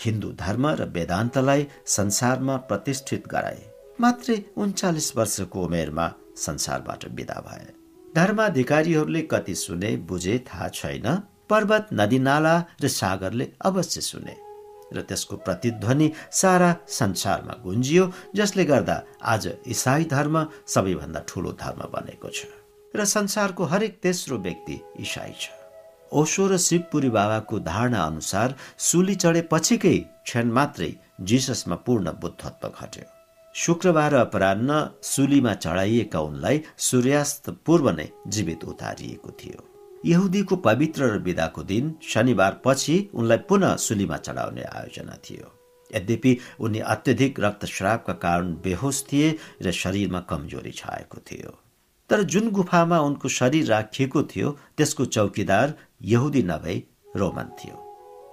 हिन्दू 0.00 0.30
धर्म 0.40 0.66
र 0.70 0.84
वेदान्तलाई 0.94 1.66
संसारमा 1.86 2.56
प्रतिष्ठित 2.68 3.26
गराए। 3.28 3.62
मात्रै 4.00 4.36
उन्चालिस 4.56 5.16
वर्षको 5.16 5.64
उमेरमा 5.64 6.06
संसारबाट 6.36 7.04
विदा 7.10 7.40
भए। 7.46 7.66
धर्माधिकारीहरूले 8.14 9.22
कति 9.22 9.54
सुने 9.54 9.96
बुझे 10.08 10.38
थाहा 10.48 10.68
छैन। 10.70 11.06
पर्वत 11.50 11.88
नदीनाला 11.92 12.54
र 12.82 12.88
सागरले 12.90 13.48
अवश्य 13.64 14.00
सुने 14.00 14.36
र 14.94 15.02
त्यसको 15.02 15.36
प्रतिध्वनि 15.36 16.10
सारा 16.32 16.70
संसारमा 16.88 17.54
गुन्जियो 17.64 18.10
जसले 18.36 18.64
गर्दा 18.64 18.96
आज 19.24 19.46
इसाई 19.66 20.04
धर्म 20.10 20.46
सबैभन्दा 20.66 21.24
ठुलो 21.28 21.52
धर्म 21.60 21.82
बनेको 21.92 22.28
छ 22.30 22.46
र 22.94 23.04
संसारको 23.06 23.64
हरेक 23.64 23.98
तेस्रो 24.02 24.38
व्यक्ति 24.38 24.80
इसाई 25.00 25.34
छ। 25.40 25.59
ओशो 26.12 26.46
र 26.48 26.56
शिवपुरी 26.58 27.10
बाबाको 27.10 27.58
धारणा 27.60 28.02
अनुसार 28.02 28.54
सुली 28.78 29.14
चढेपछिकै 29.14 29.96
क्षण 30.24 30.50
मात्रै 30.50 30.90
जिससमा 31.22 31.76
पूर्ण 31.86 32.12
बुद्धत्व 32.22 32.68
घट्यो। 32.68 33.04
शुक्रबार 33.54 34.14
अपरान्न 34.14 34.70
सुलीमा 35.02 35.54
चढाइएका 35.54 36.20
उनलाई 36.20 36.62
सूर्यास्त 36.78 37.50
पूर्व 37.66 37.90
नै 37.90 38.08
जीवित 38.26 38.64
उतारिएको 38.64 39.30
थियो। 39.40 39.60
यहुदीको 40.04 40.56
पवित्र 40.56 41.08
र 41.14 41.18
विदाको 41.20 41.62
दिन 41.62 41.94
शनिबार 42.02 42.60
पछि 42.64 42.96
उनलाई 43.14 43.38
पुनः 43.48 43.76
सुलीमा 43.76 44.16
चढाउने 44.16 44.62
आयोजना 44.64 45.16
थियो। 45.24 45.46
यद्यपि 45.90 46.36
उनी 46.60 46.78
अत्यधिक 46.94 47.40
रक्तस्रावका 47.40 48.12
कारण 48.24 48.54
बेहोस 48.64 49.04
थिए 49.12 49.36
र 49.62 49.72
शरीरमा 49.72 50.20
कमजोरी 50.30 50.72
छाएको 50.72 51.18
थियो। 51.30 51.58
तर 52.10 52.22
जुन 52.22 52.50
गुफामा 52.50 52.98
उनको 53.00 53.28
शरीर 53.28 53.66
राखिएको 53.66 54.22
थियो 54.30 54.48
त्यसको 54.76 55.04
चौकीदार 55.06 55.74
यहुदी 56.02 56.42
नभई 56.42 56.84
रोमन 57.16 57.42
थियो। 57.42 57.86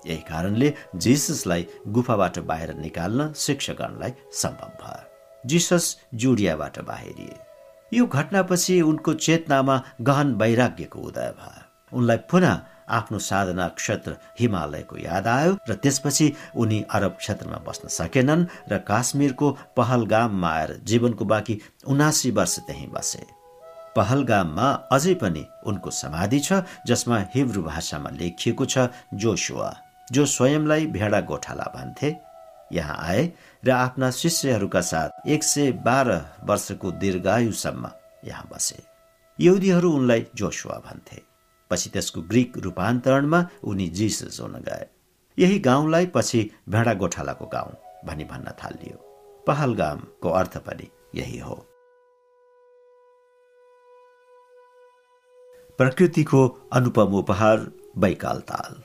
यही 0.07 0.17
कारणले 0.17 0.73
जिससलाई 0.95 1.67
गुफाबाट 1.87 2.39
बाहिर 2.39 2.73
निकाल्न 2.73 3.33
शिक्षकगणलाई 3.33 4.13
सम्भव 4.31 4.67
भयो। 4.67 5.47
जिसस 5.47 5.97
जुडियाबाट 6.13 6.79
बाहिरिए। 6.79 7.39
यो 7.93 8.05
घटनापछि 8.05 8.81
उनको 8.81 9.13
चेतनामा 9.13 9.83
गहन 10.01 10.33
वैराग्यको 10.33 10.99
उदय 10.99 11.33
भयो। 11.39 11.97
उनलाई 11.97 12.17
पुनः 12.17 12.59
आफ्नो 12.89 13.19
साधना 13.19 13.67
क्षेत्र 13.67 14.17
हिमालयको 14.39 14.97
याद 14.97 15.27
आयो 15.27 15.57
र 15.69 15.73
त्यसपछि 15.73 16.33
उनी 16.55 16.85
अरब 16.91 17.11
क्षेत्रमा 17.11 17.57
बस्न 17.57 17.87
सकेनन् 17.87 18.45
र 18.71 18.77
काश्मीरको 18.77 19.51
पहलगाममा 19.77 20.49
आएर 20.49 20.81
जीवनको 20.83 21.25
बाँकी 21.25 21.61
उनासी 21.87 22.31
वर्ष 22.31 22.59
त्यहीँ 22.59 22.87
बसे। 22.87 23.36
पहलगाममा 23.97 24.67
अझै 24.91 25.13
पनि 25.13 25.43
उनको 25.65 25.89
समाधि 25.91 26.39
छ 26.39 26.61
जसमा 26.87 27.17
हिब्रू 27.35 27.63
भाषामा 27.63 28.09
लेखिएको 28.09 28.65
छ 28.65 28.87
जोसुवा 29.13 29.69
जो 30.11 30.25
स्वयंलाई 30.25 30.85
भेडा 30.87 31.19
गोठाला 31.21 31.71
भन्थे 31.75 32.15
यहाँ 32.73 32.97
आए 32.99 33.31
र 33.65 33.71
आफ्ना 33.71 34.11
शिष्यहरूका 34.11 34.81
साथ 34.81 35.27
एक 35.27 35.43
सय 35.43 35.71
बाह्र 35.71 36.21
वर्षको 36.43 36.91
दीर्घायुसम्म 36.91 37.89
यहाँ 38.25 38.47
बसे। 38.53 38.83
यहुदीहरू 39.39 39.91
उनलाई 39.91 40.25
जोसुवा 40.35 40.77
भन्थे। 40.85 41.21
पछि 41.71 41.89
त्यसको 41.89 42.21
ग्रिक 42.21 42.57
रूपान्तरणमा 42.57 43.47
उनी 43.63 43.87
जिसस 43.87 44.39
हुन 44.41 44.55
गए। 44.67 44.85
यही 45.37 45.59
गाउँलाई 45.59 46.05
पछि 46.05 46.49
भेडा 46.69 46.93
गोठालाको 46.93 47.45
गाउँ 47.45 47.73
भनी 48.05 48.23
भन्न 48.23 48.51
थालियो। 48.63 48.97
पहलगामको 49.47 50.29
अर्थ 50.29 50.57
पनि 50.57 50.87
यही 51.15 51.39
हो। 51.39 51.66
प्रकृतिको 55.79 56.41
अनुपम 56.73 57.13
उपहार 57.13 57.65
बैकाल 57.97 58.39
ताल 58.49 58.75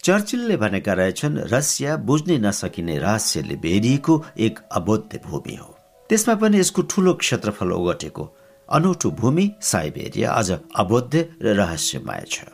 चर्चिलले 0.00 0.56
भनेका 0.56 0.92
रहेछन् 0.92 1.38
रसिया 1.52 1.96
बुझ्नै 2.08 2.36
नसकिने 2.38 2.98
रहस्यले 2.98 3.56
बेरिएको 3.64 4.14
एक 4.46 4.58
अबोध्य 4.72 5.20
भूमि 5.24 5.54
हो। 5.56 5.74
त्यसमा 6.10 6.34
पनि 6.34 6.58
यसको 6.58 6.82
ठूलो 6.90 7.14
क्षेत्रफल 7.22 7.72
ओगटेको। 7.72 8.24
अनौठो 8.68 9.10
भूमि 9.20 9.50
साइबेरिया 9.62 10.32
अझ 10.32 10.50
अबोध्य 10.52 11.28
र 11.42 11.54
रहस्यमय 11.56 12.24
छ। 12.30 12.44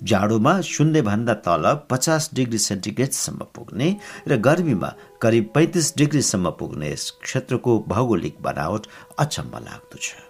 जाडोमा 0.00 0.60
शून्य 0.60 1.02
भन्दा 1.02 1.34
तल 1.46 1.64
पचास 1.90 2.30
डिग्री 2.34 2.58
सेन्टिग्रेडसम्म 2.58 3.44
पुग्ने 3.54 3.88
र 4.28 4.36
गर्मीमा 4.46 4.92
करिब 5.22 5.50
पैँतिस 5.54 5.96
डिग्रीसम्म 5.96 6.50
पुग्ने 6.60 6.92
यस 6.92 7.10
क्षेत्रको 7.22 7.78
भौगोलिक 7.88 8.36
बनावट 8.42 8.86
अचम्म 9.18 9.64
लाग्दो 9.64 9.98
छ। 9.98 10.23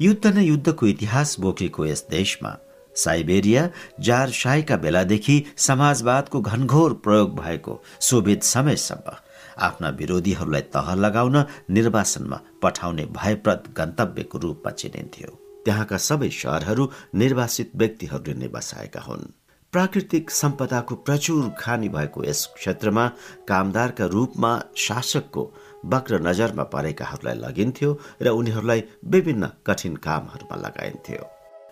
युद्ध 0.00 0.26
न 0.26 0.38
युद्धको 0.38 0.86
इतिहास 0.86 1.36
बोकेको 1.40 1.86
यस 1.86 2.06
देशमा 2.10 2.56
साइबेरिया 2.96 3.68
जार 4.00 4.30
शाहीका 4.30 4.76
बेलादेखि 4.76 5.44
समाजवादको 5.56 6.40
घनघोर 6.40 6.92
प्रयोग 6.92 7.34
भएको 7.40 7.82
सोभियत 8.00 8.42
समयसम्म 8.42 9.16
आफ्ना 9.58 9.88
विरोधीहरूलाई 9.88 10.60
तह 10.60 10.94
लगाउन 10.94 11.44
निर्वासनमा 11.70 12.40
पठाउने 12.62 13.04
भयप्रद 13.04 13.64
गन्तव्यको 13.76 14.38
रूपमा 14.38 14.70
चिनिन्थ्यो। 14.70 15.30
त्यहाँका 15.64 15.96
सबै 15.96 16.28
सहरहरू 16.30 16.90
निर्वासित 17.14 17.72
व्यक्तिहरूले 17.76 18.34
नै 18.34 18.48
बसाएका 18.48 19.00
हुन्। 19.00 19.30
प्राकृतिक 19.72 20.30
सम्पदाको 20.30 20.94
प्रचुर 20.94 21.50
खानी 21.58 21.88
भएको 21.88 22.24
यस 22.24 22.46
क्षेत्रमा 22.56 23.06
कामदारका 23.48 24.06
रूपमा 24.06 24.52
शासकको 24.76 25.42
वक्र 25.84 26.20
नजरमा 26.20 26.62
परेकाहरूलाई 26.64 27.34
लगिन्थ्यो 27.34 27.98
र 28.22 28.28
उनीहरूलाई 28.28 28.84
विभिन्न 29.04 29.50
कठिन 29.66 29.96
कामहरूमा 29.96 30.56
लगाइन्थ्यो। 30.56 31.26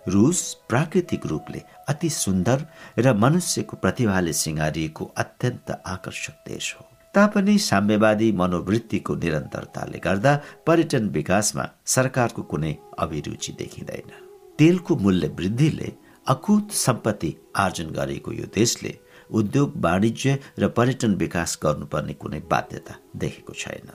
रुस 0.08 0.40
प्राकृतिक 0.68 1.26
रूपले 1.26 1.62
अति 1.88 2.08
सुन्दर 2.10 2.66
र 2.98 3.14
मनुष्यको 3.14 3.76
प्रतिभाले 3.76 4.32
सिँगारिएको 4.32 5.04
अत्यन्त 5.16 5.70
आकर्षक 5.86 6.36
देश 6.48 6.74
हो। 6.74 6.84
तापनि 7.14 7.58
साम्यवादी 7.58 8.30
मनोवृत्तिको 8.32 9.14
निरन्तरताले 9.14 9.98
गर्दा 9.98 10.40
पर्यटन 10.66 11.08
विकासमा 11.08 11.64
सरकारको 11.86 12.42
कुनै 12.42 12.76
अभिरुचि 12.98 13.52
देखिँदैन। 13.52 14.10
तेलको 14.58 14.96
मूल्य 14.96 15.28
वृद्धिले 15.28 15.92
अकुत 16.26 16.70
सम्पत्ति 16.70 17.34
आर्जन 17.56 17.90
गरेको 17.90 18.32
यो 18.32 18.46
देशले 18.54 18.94
उद्योग 19.30 19.72
वाणिज्य 19.84 20.38
र 20.58 20.68
पर्यटन 20.68 21.14
विकास 21.14 21.58
गर्नुपर्ने 21.62 22.12
कुनै 22.12 22.40
बाध्यता 22.50 22.94
देखेको 23.16 23.52
छैन। 23.52 23.88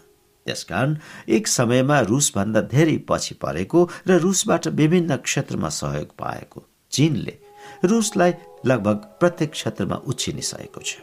त्यसकारण 0.46 0.96
एक 1.30 1.48
समयमा 1.48 2.00
रुसभन्दा 2.02 2.62
धेरै 2.74 2.98
पछि 3.10 3.36
परेको 3.42 3.80
र 4.08 4.18
रुसबाट 4.20 4.68
विभिन्न 4.68 5.16
क्षेत्रमा 5.18 5.70
सहयोग 5.70 6.10
पाएको 6.18 6.66
चीनले 6.92 7.38
रुसलाई 7.86 8.34
लगभग 8.66 8.98
प्रत्येक 9.20 9.52
क्षेत्रमा 9.52 9.96
उछिनिसकेको 10.08 10.82
छ। 10.82 10.98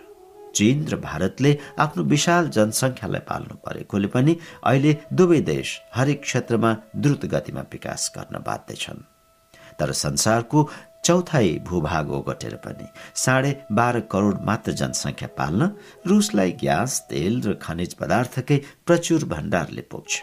चीन 0.54 0.86
र 0.90 0.96
भारतले 0.96 1.50
आफ्नो 1.78 2.02
विशाल 2.02 2.48
जनसङ्ख्यालाई 2.50 3.20
पाल्नु 3.28 3.54
परेकोले 3.66 4.08
पनि 4.10 4.36
अहिले 4.64 4.92
दुवै 5.12 5.40
देश 5.46 5.68
हरेक 5.94 6.20
क्षेत्रमा 6.22 6.70
द्रुत 6.96 7.24
गतिमा 7.34 7.62
विकास 7.72 8.12
गर्न 8.16 8.42
बाध्य 8.46 8.74
छन्। 8.74 9.06
तर 9.78 9.92
संसारको 9.92 10.68
चौथाइ 11.08 11.52
भूभाग 11.64 12.10
ओगटेर 12.12 12.54
पनि 12.64 12.86
साढे 13.16 13.52
बाह्र 13.74 14.00
करोड 14.12 14.40
मात्र 14.44 14.72
जनसङ्ख्या 14.80 15.28
पाल्न 15.36 15.70
रुसलाई 16.06 16.50
ग्यास 16.60 16.98
तेल 17.10 17.38
र 17.44 17.54
खनिज 17.62 17.94
पदार्थकै 18.00 18.58
प्रचुर 18.86 19.24
भण्डारले 19.30 19.84
पुग्छ 19.92 20.20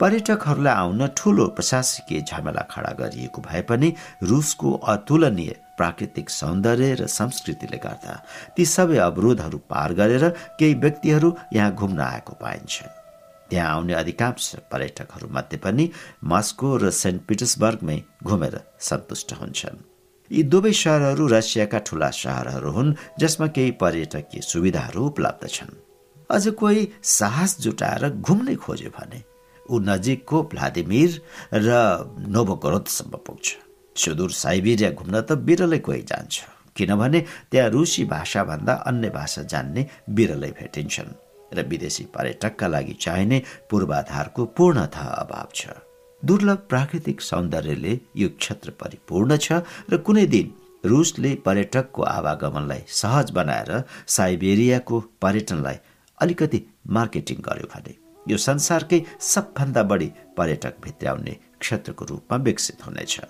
पर्यटकहरूलाई 0.00 0.74
आउन 0.74 1.06
ठूलो 1.16 1.46
प्रशासकीय 1.56 2.20
झमेला 2.22 2.64
खडा 2.70 2.92
गरिएको 2.98 3.42
भए 3.42 3.62
पनि 3.70 3.92
रुसको 4.24 4.72
अतुलनीय 4.88 5.54
प्राकृतिक 5.78 6.30
सौन्दर्य 6.32 6.92
र 6.96 7.06
संस्कृतिले 7.12 7.78
गर्दा 7.78 8.18
ती 8.56 8.68
सबै 8.74 9.00
अवरोधहरू 9.06 9.64
पार 9.70 9.98
गरेर 10.00 10.28
केही 10.58 10.74
व्यक्तिहरू 10.84 11.34
यहाँ 11.52 11.72
घुम्न 11.74 12.00
आएको 12.10 12.38
पाइन्छ 12.40 12.95
त्यहाँ 13.50 13.70
आउने 13.74 13.92
अधिकांश 13.94 14.54
पर्यटकहरू 14.72 15.28
मध्ये 15.30 15.58
पनि 15.64 15.84
मस्को 16.24 16.76
र 16.76 16.90
सेन्ट 16.90 17.22
पिटर्सबर्गमै 17.28 17.98
घुमेर 18.24 18.54
सन्तुष्ट 18.80 19.32
हुन्छन्। 19.40 19.78
यी 20.30 20.42
दुवै 20.42 20.72
सहरहरू 20.72 21.26
रसियाका 21.26 21.78
ठूला 21.86 22.10
सहरहरू 22.10 22.70
हुन् 22.76 22.96
जसमा 23.20 23.46
केही 23.56 23.70
पर्यटकीय 23.82 24.40
सुविधाहरू 24.42 25.06
उपलब्ध 25.06 25.46
छन्। 25.46 25.74
अझ 26.30 26.44
कोही 26.58 26.82
साहस 27.02 27.60
जुटाएर 27.62 28.08
घुम्नै 28.18 28.54
खोज्यो 28.58 28.90
भने 28.90 29.20
ऊ 29.66 29.74
नजिकको 29.82 30.42
भ्लादिमिर 30.50 31.10
र 31.54 31.70
नोभोगरोदसम्म 32.34 33.14
पुग्छ। 33.26 33.46
सुदूर 33.96 34.30
साइबेरिया 34.42 34.90
घुम्न 34.90 35.14
त 35.22 35.38
बिरलै 35.46 35.78
कोही 35.86 36.02
जान्छ 36.10 36.34
किनभने 36.76 37.20
त्यहाँ 37.50 37.70
रुसी 37.70 38.04
भाषाभन्दा 38.04 38.72
अन्य 38.90 39.08
भाषा 39.10 39.42
जान्ने 39.52 39.82
बिरलै 40.10 40.50
भेटिन्छन्। 40.58 41.10
र 41.54 41.62
विदेशी 41.68 42.04
पर्यटकका 42.14 42.66
लागि 42.66 42.92
चाहिने 43.00 43.42
पूर्वाधारको 43.70 44.44
पूर्णतः 44.56 45.08
अभाव 45.22 45.48
छ। 45.54 45.66
दुर्लभ 46.22 46.66
प्राकृतिक 46.68 47.20
सौन्दर्यले 47.20 47.98
यो 48.16 48.28
क्षेत्र 48.38 48.70
परिपूर्ण 48.80 49.36
छ 49.36 49.52
र 49.90 49.96
कुनै 50.06 50.26
दिन 50.26 50.52
रुसले 50.84 51.34
पर्यटकको 51.46 52.02
आवागमनलाई 52.02 52.82
सहज 53.00 53.30
बनाएर 53.30 53.70
साइबेरियाको 54.16 55.00
पर्यटनलाई 55.22 55.78
अलिकति 56.18 56.62
मार्केटिङ 56.96 57.36
गर्यो 57.48 57.68
भने 57.74 57.94
यो 58.28 58.36
संसारकै 58.48 59.02
सबभन्दा 59.20 59.82
बढी 59.82 60.12
पर्यटक 60.36 60.74
भित्र्याउने 60.84 61.36
क्षेत्रको 61.60 62.04
रूपमा 62.04 62.36
विकसित 62.44 62.86
हुनेछ। 62.86 63.20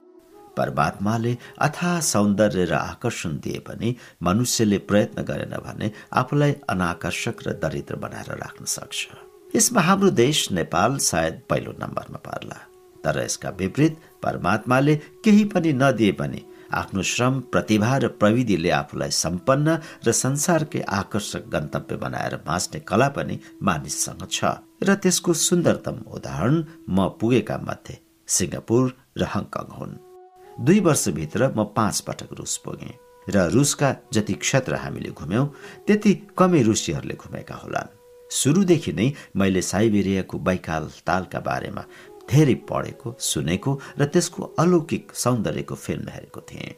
परमात्माले 0.57 1.36
अथा 1.60 1.99
सौन्दर्य 2.09 2.65
र 2.65 2.75
आकर्षण 2.75 3.36
दिए 3.44 3.59
पनि 3.67 3.94
मनुष्यले 4.23 4.78
प्रयत्न 4.89 5.23
गरेन 5.25 5.55
भने 5.67 5.91
आफूलाई 6.15 6.55
अनाकर्षक 6.68 7.47
र 7.47 7.52
दरिद्र 7.62 7.97
बनाएर 7.99 8.31
राख्न 8.36 8.65
सक्छ 8.70 9.07
यसमा 9.55 9.81
हाम्रो 9.83 10.10
देश 10.17 10.51
नेपाल 10.52 10.97
सायद 11.02 11.41
पहिलो 11.51 11.73
नम्बरमा 11.81 12.20
पर्ला 12.25 12.59
तर 13.05 13.23
यसका 13.23 13.51
विपरीत 13.59 13.97
परमात्माले 14.23 14.94
केही 15.25 15.44
पनि 15.47 15.73
नदिए 15.75 16.12
पनि 16.15 16.43
आफ्नो 16.73 17.02
श्रम 17.05 17.41
प्रतिभा 17.52 17.97
र 17.97 18.09
प्रविधिले 18.17 18.70
आफूलाई 18.73 19.10
सम्पन्न 19.17 19.76
र 20.07 20.12
संसारकै 20.15 20.81
आकर्षक 20.93 21.47
गन्तव्य 21.52 21.97
बनाएर 21.97 22.36
बाँच्ने 22.47 22.81
कला 22.89 23.09
पनि 23.17 23.39
मानिससँग 23.62 24.26
छ 24.28 24.57
र 24.83 24.94
त्यसको 24.97 25.33
सुन्दरतम 25.41 26.02
उदाहरण 26.12 26.57
म 26.91 27.09
पुगेका 27.20 27.59
मध्ये 27.62 28.02
सिङ्गापुर 28.28 28.83
र 29.17 29.31
हङकङ 29.35 29.73
हुन् 29.78 29.94
दुई 30.59 30.81
वर्षभित्र 30.81 31.52
म 31.57 31.65
पाँच 31.76 32.01
पटक 32.01 32.33
रुस 32.39 32.57
पुगेँ 32.65 32.94
र 33.28 33.49
रुसका 33.51 33.94
जति 34.12 34.35
क्षेत्र 34.35 34.75
हामीले 34.75 35.10
घुम्यौं 35.10 35.47
त्यति 35.86 36.12
कमै 36.39 36.62
रुसीहरूले 36.62 37.15
घुमेका 37.15 37.55
होलान्। 37.55 37.94
सुरुदेखि 38.31 38.93
नै 38.93 39.12
मैले 39.36 39.62
साइबेरियाको 39.62 40.39
बैकाल 40.39 40.89
तालका 41.07 41.41
बारेमा 41.41 41.83
धेरै 42.31 42.55
पढेको 42.70 43.15
सुनेको 43.20 43.78
र 43.99 44.05
त्यसको 44.07 44.43
अलौकिक 44.59 45.12
सौन्दर्यको 45.15 45.75
फिल्म 45.75 46.09
हेरेको 46.09 46.41
थिएँ। 46.41 46.75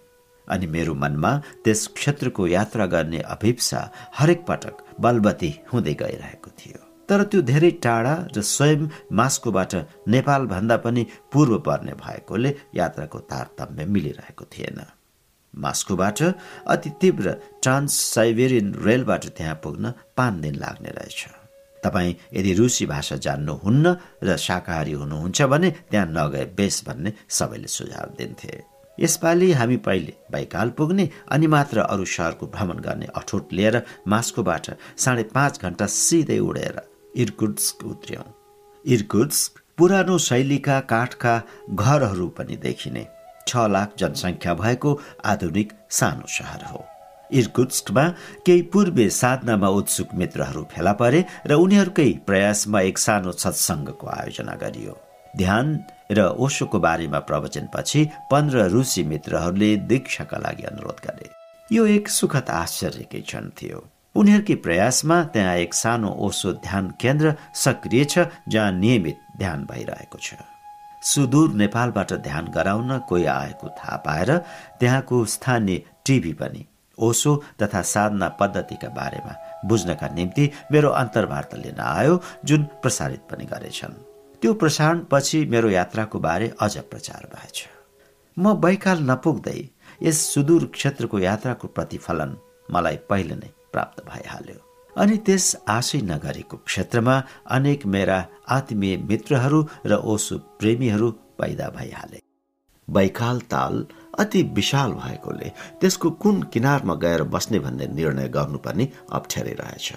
अनि 0.49 0.67
मेरो 0.67 0.95
मनमा 0.95 1.33
त्यस 1.65 1.87
क्षेत्रको 1.95 2.47
यात्रा 2.47 2.87
गर्ने 2.87 3.21
अभिप्सा 3.37 3.81
हरेक 4.19 4.45
पटक 4.49 4.85
बलबती 5.01 5.55
हुँदै 5.73 5.95
गइरहेको 5.95 6.51
थियो। 6.59 6.88
तर 7.09 7.23
त्यो 7.31 7.41
धेरै 7.51 7.71
टाढा 7.85 8.15
र 8.37 8.43
स्वयं 8.45 8.81
मास्कोबाट 9.19 9.75
नेपाल 10.09 10.47
भन्दा 10.47 10.77
पनि 10.85 11.07
पूर्व 11.33 11.59
पर्ने 11.67 11.93
भएकोले 12.05 12.51
यात्राको 12.77 13.19
तारतम्य 13.31 13.85
मिलिरहेको 13.95 14.45
थिएन। 14.53 14.81
मास्कोबाट 15.55 16.19
अति 16.69 16.91
तीव्र 17.01 17.27
ट्रान्स 17.63 17.93
साइबेरियन 18.15 18.75
रेलबाट 18.85 19.25
त्यहाँ 19.37 19.55
पुग्न 19.65 19.93
पाँच 20.17 20.35
दिन 20.43 20.55
लाग्ने 20.55 20.91
रहेछ। 20.99 21.21
तपाईँ 21.83 22.15
यदि 22.35 22.53
रुसी 22.55 22.87
भाषा 22.87 23.17
जान्नुहुन्न 23.17 23.97
र 24.23 24.37
शाकाहारी 24.37 24.93
हुनुहुन्छ 24.93 25.43
भने 25.43 25.71
त्यहाँ 25.91 26.07
नगए 26.09 26.45
बेस 26.57 26.83
भन्ने 26.87 27.13
सबैले 27.29 27.69
सुझाव 27.69 28.15
दिन्थे। 28.19 28.53
यसपालि 28.99 29.51
हामी 29.53 29.77
पहिले 29.87 30.13
बैकाल 30.33 30.71
पुग्ने 30.77 31.09
अनि 31.31 31.47
मात्र 31.47 31.79
अरू 31.87 32.05
सहरको 32.05 32.47
भ्रमण 32.47 32.79
गर्ने 32.83 33.07
अठोट 33.17 33.53
लिएर 33.53 33.83
मास्कोबाट 34.09 34.67
साढे 34.99 35.23
पाँच 35.35 35.63
घन्टा 35.63 35.87
सिधै 35.87 36.39
उडेर 36.43 36.81
इर्कुट्स्क 37.19 37.85
उत्र्यौं। 37.85 38.27
इर्कुट्स्क 38.85 39.61
पुरानो 39.79 40.19
शैलीका 40.19 40.79
काठका 40.91 41.35
घरहरू 41.75 42.27
पनि 42.37 42.57
देखिने 42.57 43.07
छ 43.49 43.65
लाख 43.75 43.93
जनसङ्ख्या 43.99 44.55
भएको 44.55 44.91
आधुनिक 45.25 45.73
सानो 45.99 46.27
सहर 46.29 46.65
हो। 46.65 46.85
इर्कुट्स्कमा 47.31 48.05
केही 48.47 48.63
पूर्वे 48.73 49.09
साधनामा 49.11 49.69
उत्सुक 49.81 50.15
मित्रहरू 50.15 50.63
फेला 50.73 50.93
परे 51.01 51.25
र 51.47 51.59
उनीहरूकै 51.65 52.11
प्रयासमा 52.27 52.81
एक 52.81 52.99
सानो 52.99 53.33
सत्सङ्गको 53.35 54.07
आयोजना 54.09 54.55
गरियो। 54.63 54.95
ध्यान 55.37 55.67
र 56.13 56.29
ओशोको 56.39 56.79
बारेमा 56.79 57.19
प्रवचनपछि 57.29 58.09
पन्ध्र 58.31 58.69
रुसी 58.73 59.03
मित्रहरूले 59.13 59.77
दीक्षाका 59.91 60.39
लागि 60.39 60.65
अनुरोध 60.73 60.99
गरे। 61.07 61.29
यो 61.71 61.87
एक 61.87 62.09
सुखद 62.09 62.51
आश्चर्यकै 62.63 63.21
क्षण 63.21 63.49
थियो। 63.59 63.81
उनीहरूकै 64.19 64.55
प्रयासमा 64.65 65.17
त्यहाँ 65.35 65.57
एक 65.57 65.75
सानो 65.75 66.09
ओसो 66.27 66.53
ध्यान 66.67 66.85
केन्द्र 67.01 67.35
सक्रिय 67.55 68.05
छ 68.05 68.27
जहाँ 68.49 68.73
नियमित 68.75 69.19
ध्यान 69.39 69.65
भइरहेको 69.65 70.19
छ। 70.19 70.35
सुदूर 71.03 71.53
नेपालबाट 71.55 72.13
ध्यान 72.25 72.47
गराउन 72.55 72.99
कोही 73.09 73.25
आएको 73.31 73.69
थाहा 73.79 73.97
पाएर 74.07 74.31
त्यहाँको 74.81 75.25
स्थानीय 75.35 75.83
टिभी 76.07 76.33
पनि 76.41 76.65
ओसो 76.99 77.35
तथा 77.63 77.83
साधना 77.85 78.29
पद्धतिका 78.41 78.89
बारेमा 78.91 79.35
बुझ्नका 79.69 80.09
निम्ति 80.15 80.51
मेरो 80.73 80.89
अन्तर्वार्ता 81.01 81.57
लिन 81.57 81.81
आयो 81.81 82.21
जुन 82.45 82.63
प्रसारित 82.83 83.21
पनि 83.31 83.45
गरेछन्। 83.45 83.95
त्यो 84.43 84.55
प्रसारण 84.55 85.05
पछि 85.11 85.45
मेरो 85.47 85.71
यात्राको 85.71 86.19
बारे 86.19 86.53
अझ 86.61 86.77
प्रचार 86.91 87.29
भएछ। 87.35 87.67
म 88.37 88.55
बैकाल 88.61 88.99
नपुग्दै 89.11 89.61
यस 90.03 90.19
सुदूर 90.35 90.65
क्षेत्रको 90.75 91.19
यात्राको 91.19 91.69
प्रतिफलन 91.69 92.37
मलाई 92.73 92.97
पहिले 93.11 93.35
नै 93.35 93.51
प्राप्त 93.73 94.05
भइहाल्यो। 94.07 94.59
अनि 94.97 95.17
त्यस 95.27 95.45
आशै 95.69 96.01
नगरेको 96.03 96.57
क्षेत्रमा 96.67 97.23
अनेक 97.57 97.87
मेरा 97.87 98.19
आत्मीय 98.51 98.97
मित्रहरू 99.11 99.61
र 99.87 100.01
ओसु 100.05 100.39
प्रेमीहरू 100.59 101.11
पैदा 101.39 101.69
भइहाले। 101.77 102.21
बैकाल 102.89 103.41
ताल 103.53 103.75
अति 104.19 104.43
विशाल 104.57 104.93
भएकोले 104.93 105.49
त्यसको 105.81 106.11
कुन 106.23 106.43
किनारमा 106.53 106.95
गएर 106.95 107.23
बस्ने 107.35 107.59
भन्ने 107.59 107.87
निर्णय 107.95 108.29
गर्नु 108.29 108.59
पनि 108.59 108.89
अप्ठ्यारै 109.13 109.53
रहेछ 109.61 109.93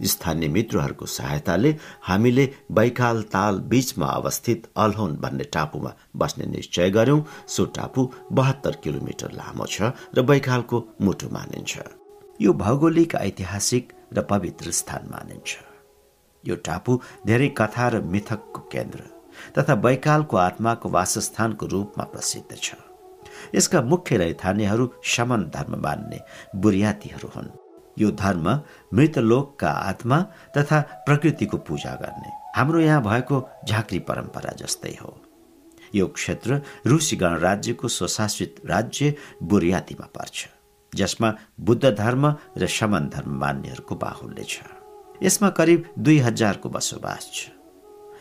स्थानीय 0.00 0.48
मित्रहरूको 0.48 1.06
सहायताले 1.06 1.74
हामीले 2.02 2.48
बैकाल 2.72 3.22
ताल 3.32 3.58
बीचमा 3.70 4.06
अवस्थित 4.06 4.66
अल्होन 4.76 5.16
भन्ने 5.22 5.44
टापुमा 5.54 5.92
बस्ने 6.16 6.46
निश्चय 6.46 6.90
गर्यौं। 6.90 7.20
सो 7.46 7.64
टापु 7.76 8.10
बहत्तर 8.32 8.76
किलोमिटर 8.84 9.32
लामो 9.32 9.66
छ 9.66 9.94
र 10.16 10.22
बैकालको 10.24 10.86
मुटु 11.00 11.28
मानिन्छ। 11.32 11.78
यो 12.42 12.52
भौगोलिक 12.52 13.14
ऐतिहासिक 13.14 13.92
र 14.12 14.22
पवित्र 14.22 14.70
स्थान 14.70 15.02
मानिन्छ। 15.10 15.56
यो 16.44 16.54
टापु 16.56 16.98
धेरै 17.26 17.48
कथा 17.58 17.88
र 17.88 18.00
मिथकको 18.02 18.60
केन्द्र 18.66 19.00
तथा 19.58 19.74
बैकालको 19.78 20.36
आत्माको 20.36 20.88
वासस्थानको 20.88 21.66
रूपमा 21.66 22.04
प्रसिद्ध 22.04 22.56
छ। 22.56 22.74
यसका 23.54 23.82
मुख्य 23.82 24.16
रैथानेहरू 24.16 24.90
शमन 25.04 25.42
धर्म 25.54 25.76
मान्ने 25.82 26.18
बुरियातीहरू 26.56 27.28
हुन्। 27.36 27.50
यो 27.98 28.10
धर्म 28.10 28.46
मृतलोकका 28.94 29.70
आत्मा 29.70 30.18
तथा 30.56 30.80
प्रकृतिको 31.06 31.56
पूजा 31.58 31.94
गर्ने। 31.94 32.30
हाम्रो 32.56 32.80
यहाँ 32.80 33.02
भएको 33.02 33.36
झाँक्री 33.68 33.98
परम्परा 33.98 34.52
जस्तै 34.58 34.96
हो। 35.02 35.14
यो 35.94 36.06
क्षेत्र 36.06 36.60
रुसी 36.86 37.16
गणराज्यको 37.16 37.88
स्वशासित 37.88 38.60
राज्य 38.66 39.14
बुरियातीमा 39.42 40.06
पर्छ। 40.18 40.48
जसमा 40.94 41.32
बुद्ध 41.60 41.84
धर्म 41.90 42.26
र 42.58 42.66
शमन 42.66 43.08
धर्म 43.08 43.38
मान्नेहरूको 43.40 43.94
बाहुल्य 43.96 44.44
छ। 44.44 44.60
यसमा 45.22 45.48
करिब 45.50 45.84
दुई 45.98 46.18
हजारको 46.18 46.68
बसोबास 46.68 47.30
छ। 47.34 47.48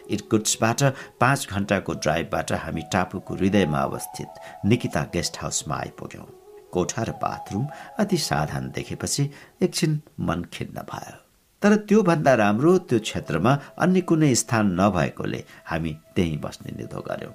इर्कुट्सबाट 0.10 0.84
पाँच 1.20 1.48
घण्टाको 1.52 1.94
ड्राइभबाट 1.94 2.52
हामी 2.54 2.82
टापुको 2.94 3.36
हृदयमा 3.36 3.82
अवस्थित 3.82 4.40
निकिता 4.66 5.04
गेस्ट 5.14 5.38
हाउसमा 5.42 5.76
आइपुग्यौँ। 5.76 6.28
कोठा 6.72 7.04
र 7.04 7.12
बाथरुम 7.22 7.68
अति 8.00 8.18
साधारण 8.18 8.70
देखेपछि 8.72 9.30
एकछिन 9.62 10.02
मन 10.20 10.44
खिन्न 10.54 10.82
भयो। 10.88 11.18
तर 11.62 11.76
त्योभन्दा 11.86 12.34
राम्रो 12.34 12.78
त्यो 12.90 13.00
क्षेत्रमा 13.00 13.58
अन्य 13.78 14.02
कुनै 14.02 14.34
स्थान 14.36 14.72
नभएकोले 14.80 15.44
हामी 15.66 15.92
त्यहीँ 16.16 16.38
बस्ने 16.38 16.78
निधो 16.78 17.02
गर्यौँ। 17.02 17.34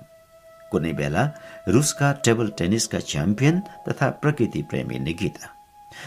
कुनै 0.72 0.92
बेला 0.92 1.24
रुसका 1.68 2.12
टेबल 2.24 2.48
टेनिसका 2.58 3.00
च्याम्पियन 3.12 3.60
तथा 3.88 4.10
प्रकृति 4.22 4.62
प्रेमी 4.70 4.98
निकिता 4.98 5.48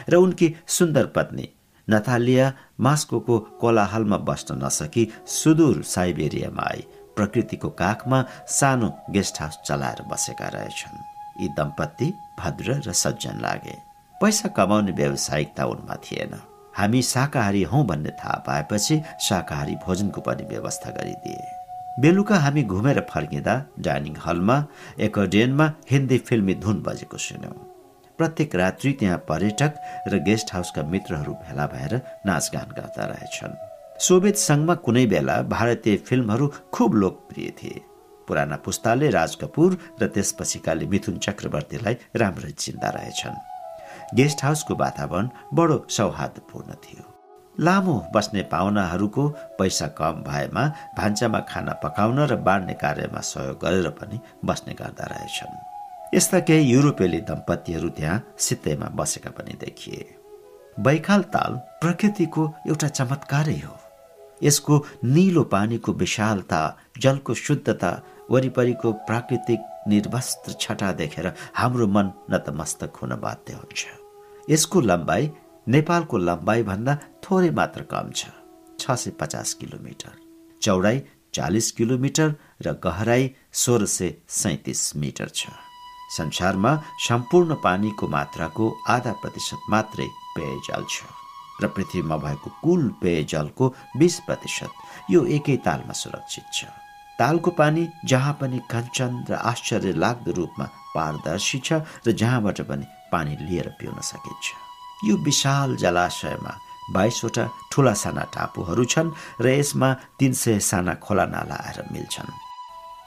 र 0.10 0.16
उनकी 0.16 0.48
सुन्दर 0.68 1.06
पत्नी 1.16 1.48
नथालिया 1.88 2.54
मास्को 2.80 3.20
कोलाहलमा 3.62 4.18
बस्न 4.30 4.64
नसकी 4.64 5.04
सुदूर 5.28 5.84
साइबेरियामा 5.84 6.64
आई 6.64 6.82
प्रकृतिको 7.16 7.70
काखमा 7.82 8.20
सानो 8.48 8.90
गेस्ट 9.12 9.42
हाउस 9.42 9.58
चलाएर 9.66 10.02
बसेका 10.12 10.48
रहेछन्। 10.48 10.98
यी 11.42 11.48
दम्पति 11.58 12.08
भद्र 12.40 12.82
र 12.88 12.94
सज्जन 12.94 13.40
लागे। 13.42 13.76
पैसा 14.22 14.48
कमाउने 14.58 14.92
व्यावसायिकता 14.92 15.66
उनमा 15.66 15.96
थिएन। 16.06 16.34
हामी 16.78 17.02
शाकाहारी 17.02 17.64
हौ 17.64 17.84
भन्ने 17.84 18.12
थाहा 18.20 18.44
पाएपछि 18.48 19.02
शाकाहारी 19.28 19.76
भोजनको 19.86 20.22
पनि 20.22 20.44
व्यवस्था 20.44 20.92
गरिदिए। 20.92 21.59
बेलुका 22.00 22.36
हामी 22.40 22.64
घुमेर 22.64 23.00
फर्किँदा 23.10 23.54
डाइनिङ 23.80 24.16
हलमा 24.26 24.56
एकडेनमा 25.06 25.66
हिन्दी 25.92 26.18
फिल्मी 26.28 26.54
धुन 26.64 26.78
बजेको 26.82 27.18
सुन्यौँ। 27.18 27.56
प्रत्येक 28.20 28.56
रात्रि 28.56 28.92
त्यहाँ 29.00 29.18
पर्यटक 29.30 29.74
र 30.08 30.20
गेस्ट 30.24 30.54
हाउसका 30.54 30.84
मित्रहरू 30.84 31.34
भेला 31.44 31.66
भएर 31.68 31.96
नाचगान 32.26 32.70
गर्दा 32.78 33.06
रहेछन्। 33.06 33.60
सोभियत 34.00 34.38
सङ्घमा 34.38 34.76
कुनै 34.86 35.06
बेला 35.06 35.42
भारतीय 35.52 35.98
फिल्महरू 36.08 36.48
खुब 36.72 36.94
लोकप्रिय 36.94 37.50
थिए। 37.60 37.84
पुराना 38.28 38.56
पुस्ताले 38.64 39.10
राज 39.10 39.36
कपुर 39.36 39.78
र 40.02 40.08
त्यसपछिकाले 40.08 40.86
मिथुन 40.88 41.18
चक्रवर्तीलाई 41.18 41.96
राम्रै 42.16 42.52
चिन्ता 42.52 42.90
रहेछन्। 42.90 43.44
गेस्ट 44.16 44.44
हाउसको 44.44 44.76
वातावरण 44.76 45.30
बडो 45.54 45.86
सौहार्दपूर्ण 45.90 46.74
थियो। 46.84 47.09
लामो 47.60 47.94
बस्ने 48.16 48.42
पाहुनाहरूको 48.52 49.28
पैसा 49.60 49.88
कम 49.98 50.24
भएमा 50.28 50.64
भान्सामा 50.98 51.40
खाना 51.50 51.74
पकाउन 51.84 52.20
र 52.26 52.36
बाँड्ने 52.40 52.74
कार्यमा 52.74 53.20
सहयोग 53.22 53.58
गरेर 53.60 53.90
पनि 54.00 54.20
बस्ने 54.46 54.74
गर्दा 54.74 55.06
रहेछन्। 55.06 56.16
यस्ता 56.16 56.40
केही 56.40 56.72
युरोपेली 56.72 57.20
दम्पतिहरू 57.22 57.90
त्यहाँ 57.90 58.24
सित्तैमा 58.40 58.88
बसेका 58.96 59.32
पनि 59.36 59.54
देखिए। 59.60 60.06
बैखाल 60.80 61.22
ताल 61.36 61.54
प्रकृतिको 61.82 62.44
एउटा 62.68 62.88
चमत्कारै 62.88 63.60
हो। 63.60 63.76
यसको 64.44 64.76
निलो 65.04 65.44
पानीको 65.44 65.94
विशालता 65.94 66.62
जलको 66.98 67.34
शुद्धता 67.36 67.92
वरिपरिको 68.32 68.92
प्राकृतिक 69.08 69.60
निर्वस्त्र 69.88 70.54
छटा 70.62 70.92
देखेर 70.94 71.32
हाम्रो 71.56 71.88
मन 71.88 72.12
नतमस्तक 72.32 72.96
हुन 73.02 73.16
बाध्य 73.20 73.54
हुन्छ। 73.54 73.86
यसको 74.50 74.82
लम्बाइ 74.82 75.32
नेपालको 75.70 76.18
लम्बाइ 76.18 76.62
भन्दा 76.64 76.94
थोरै 77.24 77.50
मात्र 77.58 77.82
कम 77.92 78.08
छ 78.18 78.22
छ 78.82 78.96
सय 79.02 79.12
पचास 79.20 79.54
किलोमिटर। 79.60 80.14
चौडाइ 80.62 80.98
चालिस 81.36 81.72
किलोमिटर 81.78 82.30
र 82.66 82.74
गहराई 82.86 83.24
सोह्र 83.64 83.86
सय 83.86 84.10
सैतिस 84.38 84.82
मिटर 85.02 85.30
छ। 85.30 85.54
संसारमा 86.18 86.72
सम्पूर्ण 87.08 87.56
पानीको 87.66 88.08
मात्राको 88.16 88.66
आधा 88.90 89.14
प्रतिशत 89.22 89.70
मात्रै 89.70 90.08
पेयजल 90.36 90.84
छ 90.90 91.06
र 91.62 91.68
पृथ्वीमा 91.76 92.18
भएको 92.24 92.50
कुल 92.64 92.88
पेयजलको 93.02 93.66
बिस 94.00 94.16
प्रतिशत 94.28 94.72
यो 95.14 95.22
एकै 95.38 95.58
तालमा 95.68 95.94
सुरक्षित 96.02 96.48
छ। 96.54 96.66
तालको 97.20 97.52
पानी 97.60 97.84
जहाँ 98.10 98.34
पनि 98.42 98.60
कञ्चन 98.74 99.12
र 99.30 99.38
आश्चर्य 99.52 99.94
लाग्दो 100.04 100.32
रूपमा 100.40 100.66
पारदर्शी 100.96 101.60
छ 101.68 101.86
र 102.08 102.18
जहाँबाट 102.24 102.62
पनि 102.72 102.86
पानी 103.14 103.38
लिएर 103.46 103.70
पिउन 103.80 104.02
सकिन्छ। 104.10 104.69
यो 105.04 105.16
विशाल 105.18 105.76
जलाशयमा 105.76 106.54
बाइसवटा 106.94 107.44
ठुला 107.72 107.94
साना 107.94 108.24
टापुहरू 108.34 108.86
छन् 108.86 109.12
र 109.42 109.48
यसमा 109.50 109.90
तीन 110.20 110.34
सय 110.34 110.60
साना 110.60 110.94
खोला 111.04 111.26
नाला 111.26 111.56
आएर 111.56 111.80
मिल्छन्। 111.92 112.32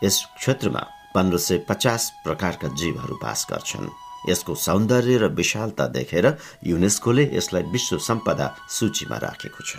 यस 0.04 0.16
क्षेत्रमा 0.38 0.82
पन्ध्र 1.14 1.38
सय 1.38 1.58
पचास 1.68 2.02
प्रकारका 2.24 2.68
जीवहरू 2.80 3.14
बास 3.22 3.46
गर्छन्। 3.50 3.88
यसको 4.30 4.54
सौन्दर्य 4.54 5.16
र 5.18 5.24
विशालता 5.34 5.86
देखेर 5.92 6.26
युनेस्कोले 6.66 7.24
यसलाई 7.34 7.62
विश्व 7.74 7.98
सम्पदा 7.98 8.46
सूचीमा 8.70 9.16
राखेको 9.18 9.62
छ। 9.66 9.72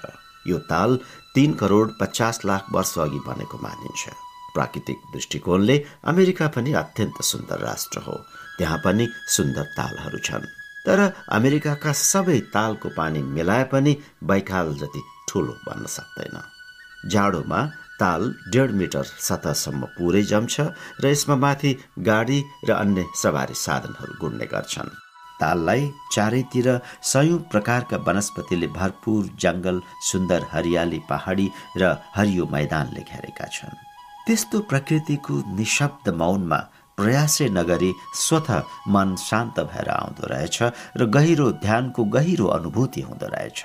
यो 0.48 0.58
ताल 0.68 1.00
तीन 1.36 1.54
करोड 1.54 1.98
पचास 2.02 2.46
लाख 2.46 2.64
वर्ष 2.74 2.98
अघि 3.00 3.20
बनेको 3.28 3.58
मानिन्छ। 3.58 4.04
प्राकृतिक 4.54 4.98
दृष्टिकोणले 5.14 5.76
अमेरिका 6.06 6.48
पनि 6.48 6.74
अत्यन्त 6.74 7.22
सुन्दर 7.24 7.60
राष्ट्र 7.60 8.00
हो। 8.00 8.16
त्यहाँ 8.58 8.78
पनि 8.86 9.08
सुन्दर 9.28 9.64
तालहरू 9.78 10.20
छन्। 10.20 10.46
तर 10.86 11.00
अमेरिकाका 11.38 11.92
सबै 12.02 12.40
तालको 12.56 12.90
पानी 12.98 13.22
मिलाए 13.36 13.64
पनि 13.72 13.94
बैकाल 14.30 14.74
जति 14.82 15.02
ठुलो 15.30 15.54
बन्न 15.68 15.86
सक्दैन। 15.96 16.36
जाडोमा 17.12 17.62
ताल 18.00 18.22
डेढ 18.54 18.72
मिटर 18.80 19.06
सतहसम्म 19.28 19.86
पुरै 19.98 20.24
जम्छ 20.32 20.56
र 21.02 21.06
यसमा 21.08 21.36
माथि 21.46 21.72
गाडी 22.10 22.40
र 22.68 22.72
अन्य 22.74 23.06
सवारी 23.22 23.56
साधनहरू 23.56 24.14
गुड्ने 24.22 24.46
गर्छन्। 24.54 24.96
ताललाई 25.40 25.82
चारैतिर 26.14 26.68
सयौं 27.12 27.40
प्रकारका 27.52 27.98
वनस्पतिले 28.08 28.68
भरपूर 28.78 29.24
जङ्गल 29.44 29.82
सुन्दर 30.10 30.42
हरियाली 30.52 31.00
पहाडी 31.10 31.48
र 31.82 31.84
हरियो 32.16 32.46
मैदानले 32.56 33.02
घेरेका 33.10 33.48
छन्। 33.56 33.82
त्यस्तो 34.26 34.60
प्रकृतिको 34.72 35.34
निशब्द 35.56 36.10
मौनमा 36.20 36.60
प्रयासै 36.98 37.48
नगरी 37.50 37.92
स्वत 38.16 38.50
मन 38.94 39.16
शान्त 39.20 39.60
भएर 39.72 39.90
आउँदो 39.90 40.28
रहेछ 40.34 40.58
र 40.98 41.06
गहिरो 41.16 41.52
ध्यानको 41.64 42.04
गहिरो 42.16 42.48
अनुभूति 42.58 43.02
हुँदो 43.02 43.28
रहेछ। 43.34 43.62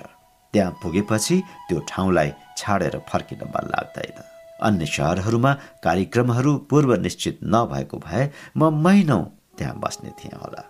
त्यहाँ 0.55 0.73
पुगेपछि 0.82 1.36
त्यो 1.68 1.78
ठाउँलाई 1.89 2.32
छाडेर 2.57 2.98
फर्किन 3.08 3.42
मन 3.55 3.65
लाग्दैन। 3.74 4.23
अन्य 4.66 4.86
सहरहरूमा 4.86 5.52
कार्यक्रमहरू 5.84 6.57
पूर्व 6.70 6.94
निश्चित 7.02 7.39
नभएको 7.44 7.98
भए 8.07 8.24
म 8.57 8.70
महिनौ 8.84 9.20
त्यहाँ 9.58 9.78
बस्ने 9.81 10.10
थिएँ 10.18 10.39
होला। 10.42 10.62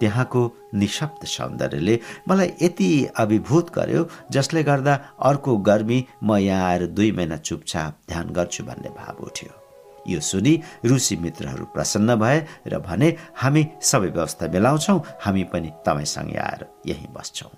त्यहाँको 0.00 0.40
निशब्द 0.74 1.24
सौन्दर्यले 1.26 1.98
मलाई 2.28 2.50
यति 2.62 2.88
अभिभूत 3.16 3.72
गर्यो 3.74 4.08
जसले 4.32 4.62
गर्दा 4.62 4.94
अर्को 5.28 5.56
गर्मी 5.68 6.04
म 6.22 6.36
यहाँ 6.36 6.68
आएर 6.70 6.86
दुई 6.96 7.12
महिना 7.12 7.36
चुपचाप 7.48 7.98
ध्यान 8.08 8.32
गर्छु 8.36 8.64
भन्ने 8.64 8.90
भाव 8.98 9.24
उठ्यो। 9.26 9.55
यो 10.06 10.20
सुनि 10.20 10.54
रुसी 10.84 11.16
मित्रहरू 11.16 11.64
प्रसन्न 11.74 12.14
भए 12.16 12.38
र 12.66 12.78
भने 12.78 13.08
हामी 13.42 13.62
सबै 13.82 14.08
व्यवस्था 14.08 14.46
मिलाउँछौ 14.48 14.96
हामी 15.24 15.44
पनि 15.52 15.70
तपाईँसँगै 15.86 16.38
आएर 16.38 16.66
यहीँ 16.86 17.12
बस्छौँ। 17.14 17.50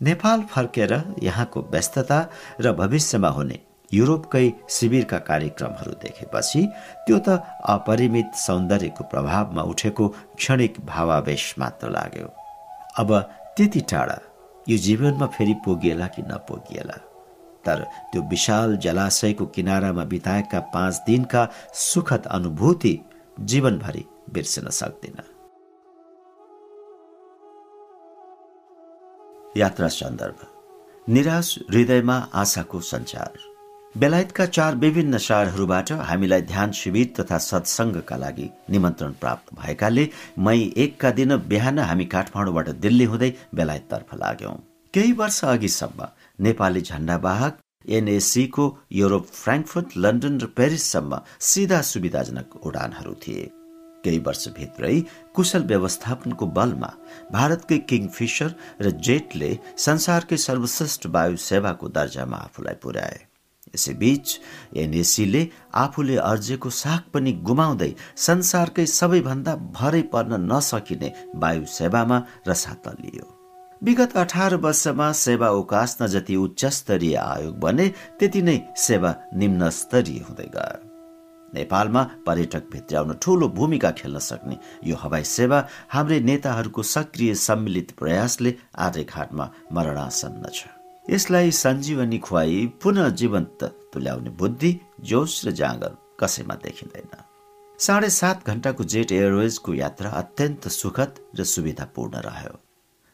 नेपाल 0.00 0.40
फर्केर 0.52 0.92
यहाँको 1.22 1.60
व्यस्तता 1.72 2.18
र 2.60 2.72
भविष्यमा 2.72 3.28
हुने 3.28 3.58
युरोपकै 3.92 4.46
शिविरका 4.70 5.18
कार्यक्रमहरू 5.28 5.92
देखेपछि 6.02 6.60
त्यो 7.06 7.18
त 7.18 7.28
अपरिमित 7.68 8.34
सौन्दर्यको 8.36 9.04
प्रभावमा 9.04 9.62
उठेको 9.62 10.08
क्षणिक 10.36 10.80
भावावेश 10.86 11.54
मात्र 11.58 11.90
लाग्यो। 11.90 12.28
अब 12.98 13.10
त्यति 13.56 13.80
टाढा 13.90 14.18
यो 14.68 14.76
जीवनमा 14.78 15.26
फेरि 15.26 15.54
पुगिएला 15.64 16.06
कि 16.06 16.22
नपुगिएला 16.22 16.96
तर 17.66 17.84
त्यो 18.12 18.22
विशाल 18.22 18.76
जलाशयको 18.76 19.46
किनारामा 19.46 20.04
बिताएका 20.04 20.60
पाँच 20.74 21.02
दिनका 21.06 21.48
सुखद 21.74 22.26
अनुभूति 22.30 22.98
जीवनभरि 23.40 24.04
बिर्सिन 24.32 24.68
सक्दिन। 24.70 25.22
यात्रा 29.56 29.88
सन्दर्भ। 29.88 30.46
निराश 31.08 31.58
हृदयमा 31.70 32.16
आशाको 32.34 32.80
सञ्चार। 32.80 33.38
बेलायतका 33.98 34.46
चार 34.46 34.74
विभिन्न 34.74 35.18
शहरहरूबाट 35.18 35.92
हामीलाई 35.92 36.42
ध्यान 36.42 36.72
शिविर 36.72 37.12
तथा 37.20 37.38
सत्सङ्गका 37.38 38.16
लागि 38.16 38.48
निमन्त्रण 38.70 39.12
प्राप्त 39.12 39.54
भएकाले 39.54 40.08
मई 40.38 40.72
एकका 40.76 41.10
दिन 41.10 41.36
बिहान 41.48 41.78
हामी 41.78 42.04
काठमाडौँबाट 42.04 42.68
दिल्ली 42.68 43.04
हुँदै 43.04 43.32
बेलायततर्फ 43.54 44.14
लाग्यौं। 44.14 44.54
केही 44.94 45.12
वर्ष 45.12 45.44
अघिसम्म 45.44 46.08
नेपाली 46.42 46.80
झण्डावाहक 46.80 47.58
एनएसीको 47.88 48.64
युरोप 48.92 49.26
फ्रेङ्कफर्ट 49.34 49.96
लन्डन 49.96 50.38
र 50.40 50.46
पेरिससम्म 50.58 51.18
सिधा 51.40 51.80
सुविधाजनक 51.82 52.56
उडानहरू 52.66 53.14
थिए। 53.22 53.50
केही 54.04 54.18
वर्षभित्रै 54.26 54.94
कुशल 55.34 55.62
व्यवस्थापनको 55.64 56.46
बलमा 56.56 56.90
भारतकै 57.32 57.78
किङफिसर 57.90 58.54
र 58.80 58.90
जेटले 59.06 59.50
संसारकै 59.78 60.36
सर्वश्रेष्ठ 60.46 61.06
वायु 61.14 61.36
सेवाको 61.48 61.88
दर्जामा 61.88 62.36
आफूलाई 62.36 62.74
पुर्याए। 62.82 63.20
यसैबीच 63.74 64.26
एनएसीले 64.76 65.42
आफूले 65.74 66.16
अर्जेको 66.22 66.70
साग 66.82 67.02
पनि 67.14 67.32
गुमाउँदै 67.48 67.92
संसारकै 68.26 68.86
सबैभन्दा 68.86 69.54
भरै 69.78 70.02
पर्न 70.12 70.42
नसकिने 70.52 71.12
वायु 71.36 71.64
सेवामा 71.78 72.18
रसात 72.48 72.88
लियो। 73.00 73.31
विगत 73.82 74.16
अठार 74.16 74.54
वर्षमा 74.54 75.10
सेवा 75.12 75.48
उकास्न 75.50 76.06
जति 76.06 76.34
उच्च 76.36 76.64
स्तरीय 76.64 77.14
आयोग 77.16 77.58
बने 77.60 77.88
त्यति 78.18 78.42
नै 78.42 78.58
सेवा 78.78 79.14
निम्न 79.34 79.70
स्तरीय 79.70 80.18
हुँदै 80.18 80.46
गयो। 80.54 80.78
नेपालमा 81.54 82.02
पर्यटक 82.26 82.70
भित्र्याउन 82.72 83.12
ठूलो 83.22 83.48
भूमिका 83.48 83.90
खेल्न 83.90 84.18
सक्ने 84.18 84.58
यो 84.86 84.96
हवाई 84.96 85.24
सेवा 85.24 85.58
हाम्रै 85.90 86.20
नेताहरूको 86.20 86.82
सक्रिय 86.92 87.34
सम्मिलित 87.34 87.90
प्रयासले 87.98 88.54
आर्यघाटमा 88.78 89.50
मरणासन्न 89.72 90.54
छ। 90.54 90.70
यसलाई 91.10 91.50
सञ्जीवनी 91.50 92.18
खुवाई 92.22 92.66
पुनः 92.82 93.08
जीवन्त 93.18 93.64
तुल्याउने 93.92 94.30
बुद्धि 94.38 94.72
जोस 95.02 95.42
र 95.46 95.50
जाँगर 95.50 95.96
कसैमा 96.20 96.54
देखिँदैन। 96.62 97.14
साढे 97.78 98.10
सात 98.10 98.46
घण्टाको 98.46 98.84
जेट 98.84 99.12
एयरवेजको 99.12 99.74
यात्रा 99.74 100.10
अत्यन्त 100.22 100.68
सुखद 100.70 101.18
र 101.38 101.44
सुविधापूर्ण 101.44 102.28
रह्यो। 102.30 102.61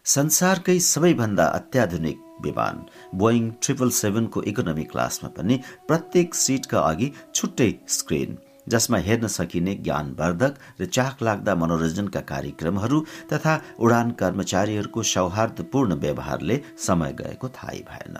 संसारकै 0.08 0.78
सबैभन्दा 0.84 1.44
अत्याधुनिक 1.56 2.20
विमान 2.44 2.76
बोइङ 3.22 3.48
ट्रिपल 3.62 3.90
सेभेनको 3.96 4.42
इकोनोमी 4.52 4.84
क्लासमा 4.92 5.28
पनि 5.36 5.58
प्रत्येक 5.88 6.34
सिटका 6.42 6.80
अघि 6.90 7.08
छुट्टै 7.34 7.68
स्क्रिन 7.96 8.38
जसमा 8.74 8.98
हेर्न 9.08 9.26
सकिने 9.36 9.74
ज्ञानवर्धक 9.84 10.80
र 10.80 10.86
चाख 10.98 11.22
लाग्दा 11.28 11.54
मनोरञ्जनका 11.64 12.24
कार्यक्रमहरू 12.32 13.04
तथा 13.32 13.60
उडान 13.84 14.16
कर्मचारीहरूको 14.24 15.02
सौहार्दपूर्ण 15.12 16.00
व्यवहारले 16.06 16.60
समय 16.88 17.12
गएको 17.20 17.54
थाहै 17.60 17.80
भएन। 17.92 18.18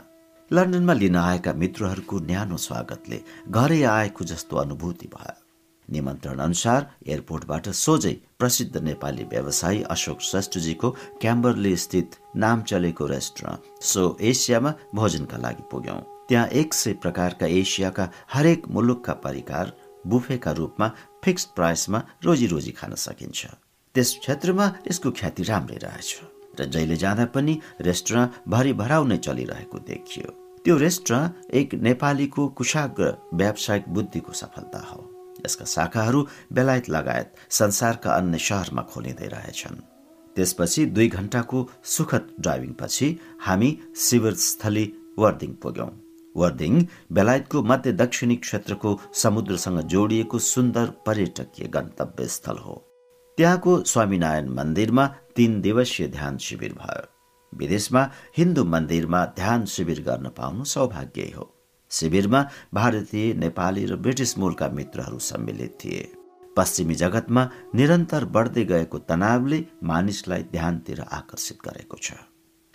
लन्डनमा 0.50 1.00
लिन 1.02 1.16
आएका 1.24 1.58
मित्रहरूको 1.64 2.24
न्यानो 2.30 2.64
स्वागतले 2.68 3.24
घरै 3.50 3.82
आएको 3.96 4.32
जस्तो 4.32 4.64
अनुभूति 4.66 5.14
भयो। 5.16 5.47
निमन्त्रण 5.90 6.38
अनुसार 6.38 6.86
एयरपोर्टबाट 7.06 7.68
सोझै 7.76 8.12
प्रसिद्ध 8.38 8.76
नेपाली 8.82 9.24
व्यवसायी 9.32 9.82
अशोक 9.90 10.20
श्रेष्ठजीको 10.22 10.90
क्याम्बरली 11.20 11.76
स्थित 11.76 12.16
नाम 12.36 12.62
चलेको 12.62 13.06
रेस्टुरेन्ट 13.06 13.82
सो 13.84 14.16
एसियामा 14.30 14.72
भोजनका 14.94 15.36
लागि 15.38 15.62
पुग्यौं। 15.70 16.00
त्यहाँ 16.28 16.46
एक 16.60 16.74
सय 16.74 16.92
प्रकारका 17.02 17.46
एसियाका 17.58 18.08
हरेक 18.32 18.68
मुलुकका 18.68 19.12
परिकार 19.24 19.72
बुफेका 20.06 20.52
रूपमा 20.52 20.88
फिक्स 21.24 21.44
प्राइसमा 21.56 22.02
रोजी 22.24 22.46
रोजी 22.46 22.70
खान 22.70 22.94
सकिन्छ। 22.96 23.46
त्यस 23.94 24.16
क्षेत्रमा 24.20 24.66
यसको 24.90 25.10
ख्याति 25.10 25.42
राम्रै 25.42 25.78
रहेछ 25.82 26.10
र 26.60 26.64
जहिले 26.66 26.96
जाँदा 26.96 27.24
पनि 27.34 27.58
रेस्टुरेन्ट 27.80 28.30
भरि 28.48 28.72
भराउ 28.72 29.04
नै 29.04 29.16
चलिरहेको 29.16 29.78
देखियो। 29.88 30.28
त्यो 30.64 30.76
रेस्टुरेन्ट 30.76 31.54
एक 31.54 31.74
नेपालीको 31.82 32.48
कुशाग्र 32.58 33.14
व्यावसायिक 33.34 33.88
बुद्धिको 33.88 34.32
सफलता 34.32 34.80
हो। 34.90 35.00
यसका 35.46 35.64
शाखाहरू 35.64 36.26
बेलायत 36.52 36.88
लगायत 36.90 37.34
संसारका 37.50 38.10
अन्य 38.12 38.38
शहरमा 38.38 38.82
खोलिँदै 38.82 39.26
रहेछन्। 39.26 39.76
त्यसपछि 40.36 40.86
दुई 40.86 41.08
घण्टाको 41.08 41.68
सुखद 41.84 42.28
ड्राइभिङपछि 42.40 43.20
हामी 43.40 43.78
शिविरस्थली 43.96 44.92
वर्दिङ 45.18 45.52
पुग्यौं। 45.54 45.90
वर्दिङ 46.36 46.86
बेलायतको 47.12 47.62
मध्य 47.62 47.92
दक्षिणी 47.92 48.36
क्षेत्रको 48.36 49.00
समुद्रसँग 49.14 49.80
जोडिएको 49.80 50.38
सुन्दर 50.38 50.86
पर्यटकीय 51.06 51.68
गन्तव्य 51.68 52.26
स्थल 52.26 52.56
हो। 52.56 52.84
त्यहाँको 53.38 53.82
स्वामीनारायण 53.82 54.48
मन्दिरमा 54.48 55.06
तीन 55.36 55.60
दिवसीय 55.60 56.08
ध्यान 56.08 56.38
शिविर 56.38 56.72
भयो। 56.72 57.06
विदेशमा 57.58 58.10
हिन्दू 58.36 58.64
मन्दिरमा 58.64 59.24
ध्यान 59.26 59.64
शिविर 59.64 60.00
गर्न 60.02 60.28
पाउनु 60.28 60.64
सौभाग्य 60.64 61.32
हो। 61.36 61.54
शिविरमा 61.90 62.44
भारतीय 62.74 63.32
नेपाली 63.34 63.84
र 63.86 63.96
ब्रिटिस 63.96 64.38
मूलका 64.38 64.68
मित्रहरू 64.68 65.18
सम्मिलित 65.18 65.78
थिए। 65.84 66.00
पश्चिमी 66.56 66.94
जगतमा 66.94 67.48
निरन्तर 67.74 68.24
बढ्दै 68.34 68.64
गएको 68.64 68.98
तनावले 69.08 69.64
मानिसलाई 69.82 70.42
ध्यानतिर 70.52 71.00
आकर्षित 71.00 71.58
गरेको 71.64 71.96
छ। 71.96 72.12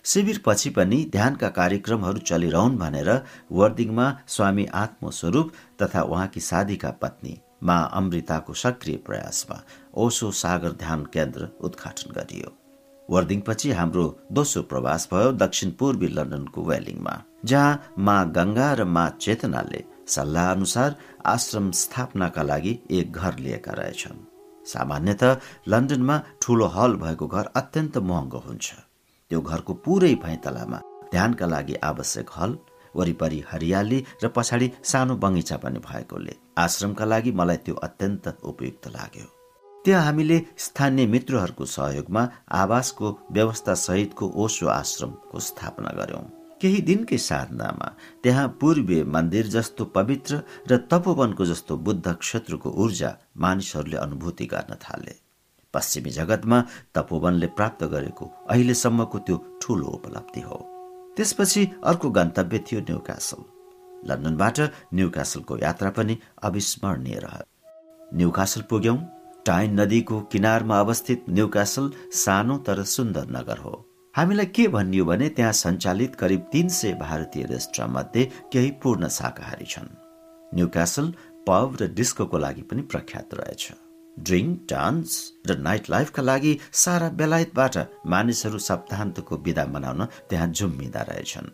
शिविर 0.06 0.42
पछि 0.46 0.70
पनि 0.70 0.98
ध्यानका 1.12 1.50
कार्यक्रमहरू 1.50 2.20
चलिरहन् 2.20 2.78
भनेर 2.78 3.10
वर्दिङमा 3.52 4.08
स्वामी 4.28 4.66
आत्मस्वरूप 4.76 5.52
तथा 5.82 6.02
उहाँकी 6.04 6.40
साधीका 6.40 6.92
पत्नी 7.02 7.38
मा 7.64 7.78
अमृताको 8.00 8.54
सक्रिय 8.54 8.98
प्रयासमा 9.06 9.58
ओसो 9.96 10.32
सागर 10.32 10.72
ध्यान 10.80 11.04
केन्द्र 11.14 11.48
उद्घाटन 11.62 12.12
गरियो। 12.12 12.50
वर्दिङपछि 13.10 13.72
हाम्रो 13.72 14.06
दोस्रो 14.32 14.62
प्रवास 14.64 15.08
भयो 15.14 15.32
दक्षिण 15.38 15.72
पूर्वी 15.80 16.08
लन्डनको 16.08 16.64
वेलिङमा। 16.64 17.16
जहाँ 17.46 17.94
मा 18.00 18.24
गंगा 18.36 18.74
र 18.74 18.84
मा 18.86 19.08
चेतनाले 19.22 19.84
सल्लाह 20.08 20.52
अनुसार 20.52 20.96
आश्रम 21.26 21.72
स्थापनाका 21.72 22.44
लागि 22.44 22.80
एक 22.92 23.12
घर 23.12 23.38
लिएका 23.40 23.72
रहेछन्। 23.74 24.26
सामान्यत 24.66 25.24
लन्डनमा 25.68 26.22
ठूलो 26.42 26.68
हल 26.76 26.96
भएको 27.04 27.28
घर 27.28 27.46
अत्यन्त 27.56 27.98
महँगो 28.10 28.40
हुन्छ। 28.48 28.68
त्यो 29.32 29.42
घरको 29.42 29.74
पुरै 29.86 30.14
भैँतलामा 30.24 30.80
ध्यानका 31.12 31.46
लागि 31.46 31.76
आवश्यक 31.84 32.30
हल 32.38 32.58
वरिपरि 32.96 33.44
हरियाली 33.52 34.00
र 34.24 34.28
पछाडि 34.36 34.72
सानो 34.92 35.16
बगैँचा 35.24 35.58
पनि 35.64 35.80
भएकोले 35.88 36.34
आश्रमका 36.66 37.06
लागि 37.06 37.32
मलाई 37.32 37.58
त्यो 37.66 37.76
अत्यन्त 37.88 38.28
उपयुक्त 38.44 38.88
लाग्यो। 38.96 39.26
त्यहाँ 39.86 40.04
हामीले 40.06 40.38
स्थानीय 40.58 41.06
मित्रहरूको 41.14 41.66
सहयोगमा 41.66 42.24
आवासको 42.62 43.08
व्यवस्था 43.32 43.74
सहितको 43.84 44.32
ओसो 44.44 44.68
आश्रमको 44.72 45.40
स्थापना 45.40 45.92
गर्यौं। 46.00 46.24
केही 46.64 46.82
दिनकै 46.90 47.18
साधनामा 47.20 47.88
त्यहाँ 48.24 48.48
पूर्वीय 48.62 49.04
मन्दिर 49.16 49.48
जस्तो 49.56 49.86
पवित्र 49.98 50.42
र 50.72 50.78
तपोवनको 50.92 51.46
जस्तो 51.46 51.78
बुद्ध 51.88 52.14
क्षेत्रको 52.16 52.70
ऊर्जा 52.84 53.12
मानिसहरूले 53.44 53.98
अनुभूति 53.98 54.46
गर्न 54.54 54.76
थाले। 54.84 55.16
पश्चिमी 55.74 56.10
जगतमा 56.10 56.60
तपोवनले 56.96 57.48
प्राप्त 57.58 57.84
गरेको 57.94 58.26
अहिलेसम्मको 58.50 59.18
त्यो 59.28 59.38
ठूलो 59.62 59.88
उपलब्धि 59.98 60.42
हो। 60.42 60.58
त्यसपछि 61.18 61.62
अर्को 61.84 62.10
गन्तव्य 62.10 62.60
थियो 62.68 62.80
न्यू 62.82 63.00
क्यासल 63.08 63.42
लन्डनबाट 64.10 64.60
न्यू 64.94 65.10
क्यासलको 65.10 65.58
यात्रा 65.58 65.90
पनि 65.98 66.18
अविस्मरणीय 66.44 67.20
रह्यो। 67.26 67.46
न्यू 68.18 68.30
क्यासल 68.32 68.62
पुग्यौं। 68.70 68.98
टाइन 69.46 69.80
नदीको 69.80 70.20
किनारमा 70.32 70.80
अवस्थित 70.80 71.26
न्यू 71.30 71.48
क्यासल 71.48 71.92
सानो 72.16 72.58
तर 72.68 72.84
सुन्दर 72.92 73.26
नगर 73.32 73.58
हो। 73.58 73.74
हामीलाई 74.16 74.46
के 74.46 74.68
भनियो 74.68 75.06
भने 75.06 75.28
त्यहाँ 75.30 75.52
सञ्चालित 75.52 76.16
करिब 76.16 76.42
तीन 76.52 76.68
सय 76.70 76.94
भारतीय 76.96 77.46
रेस्टुरेन्ट 77.46 77.94
मध्ये 77.94 78.26
केही 78.54 78.70
पूर्ण 78.84 79.08
शाकाहारी 79.10 79.66
छन्। 79.66 79.88
न्यू 80.56 80.68
क्यासल 80.76 81.08
पब 81.48 81.78
र 81.82 81.88
डिस्कोको 81.98 82.38
लागि 82.38 82.62
पनि 82.70 82.82
प्रख्यात 82.94 83.34
रहेछ। 83.34 83.72
ड्रिङ्क 84.18 84.60
डान्स 84.70 85.18
र 85.48 85.58
नाइट 85.58 85.90
लाइफका 85.90 86.22
लागि 86.22 86.58
सारा 86.84 87.10
बेलायतबाट 87.10 87.78
मानिसहरू 88.14 88.60
सप्ताहन्तको 88.60 89.38
विदा 89.46 89.66
मनाउन 89.74 90.06
त्यहाँ 90.30 90.48
झुम्मिँदा 90.48 91.02
रहेछन्। 91.10 91.50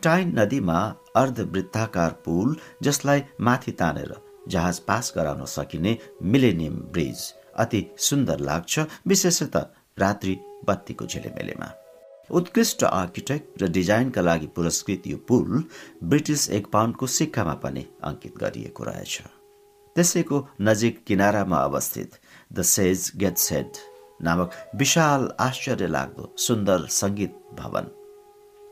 टाइन 0.00 0.38
नदीमा 0.38 0.80
अर्धवृत्ताकार 1.16 2.10
पुल 2.24 2.56
जसलाई 2.82 3.22
माथि 3.40 3.72
तानेर 3.80 4.14
जहाज 4.48 4.78
पास 4.88 5.12
गराउन 5.16 5.44
सकिने 5.50 5.98
मिलेनियम 6.22 6.82
ब्रिज 6.94 7.32
अति 7.58 7.86
सुन्दर 8.08 8.50
लाग्छ 8.50 8.86
विशेषतः 9.06 9.72
रात्रि 9.98 10.40
बत्तीको 10.68 11.06
झिलेमेलेमा। 11.06 11.74
उत्कृष्ट 12.30 12.84
आर्किटेक्ट 12.84 13.62
र 13.62 13.66
डिजाइनका 13.70 14.20
लागि 14.20 14.46
पुरस्कृत 14.56 15.06
यो 15.06 15.16
पुल 15.28 15.62
ब्रिटिस 16.04 16.48
एक 16.50 16.66
पाउन्डको 16.66 17.06
सिक्कामा 17.08 17.54
पनि 17.62 17.86
अंकित 18.02 18.38
गरिएको 18.38 18.84
रहेछ। 18.84 19.20
त्यसैको 19.96 20.46
नजिक 20.60 21.02
किनारामा 21.06 21.58
अवस्थित 21.58 22.18
द 22.50 22.62
सेज 22.62 23.10
गेट्स 23.16 23.52
हेड 23.52 23.76
नामक 24.22 24.52
विशाल 24.76 25.28
आश्चर्य 25.40 25.86
लाग्दो 25.86 26.32
सुन्दर 26.38 26.86
संगीत 26.90 27.34
भवन। 27.54 27.90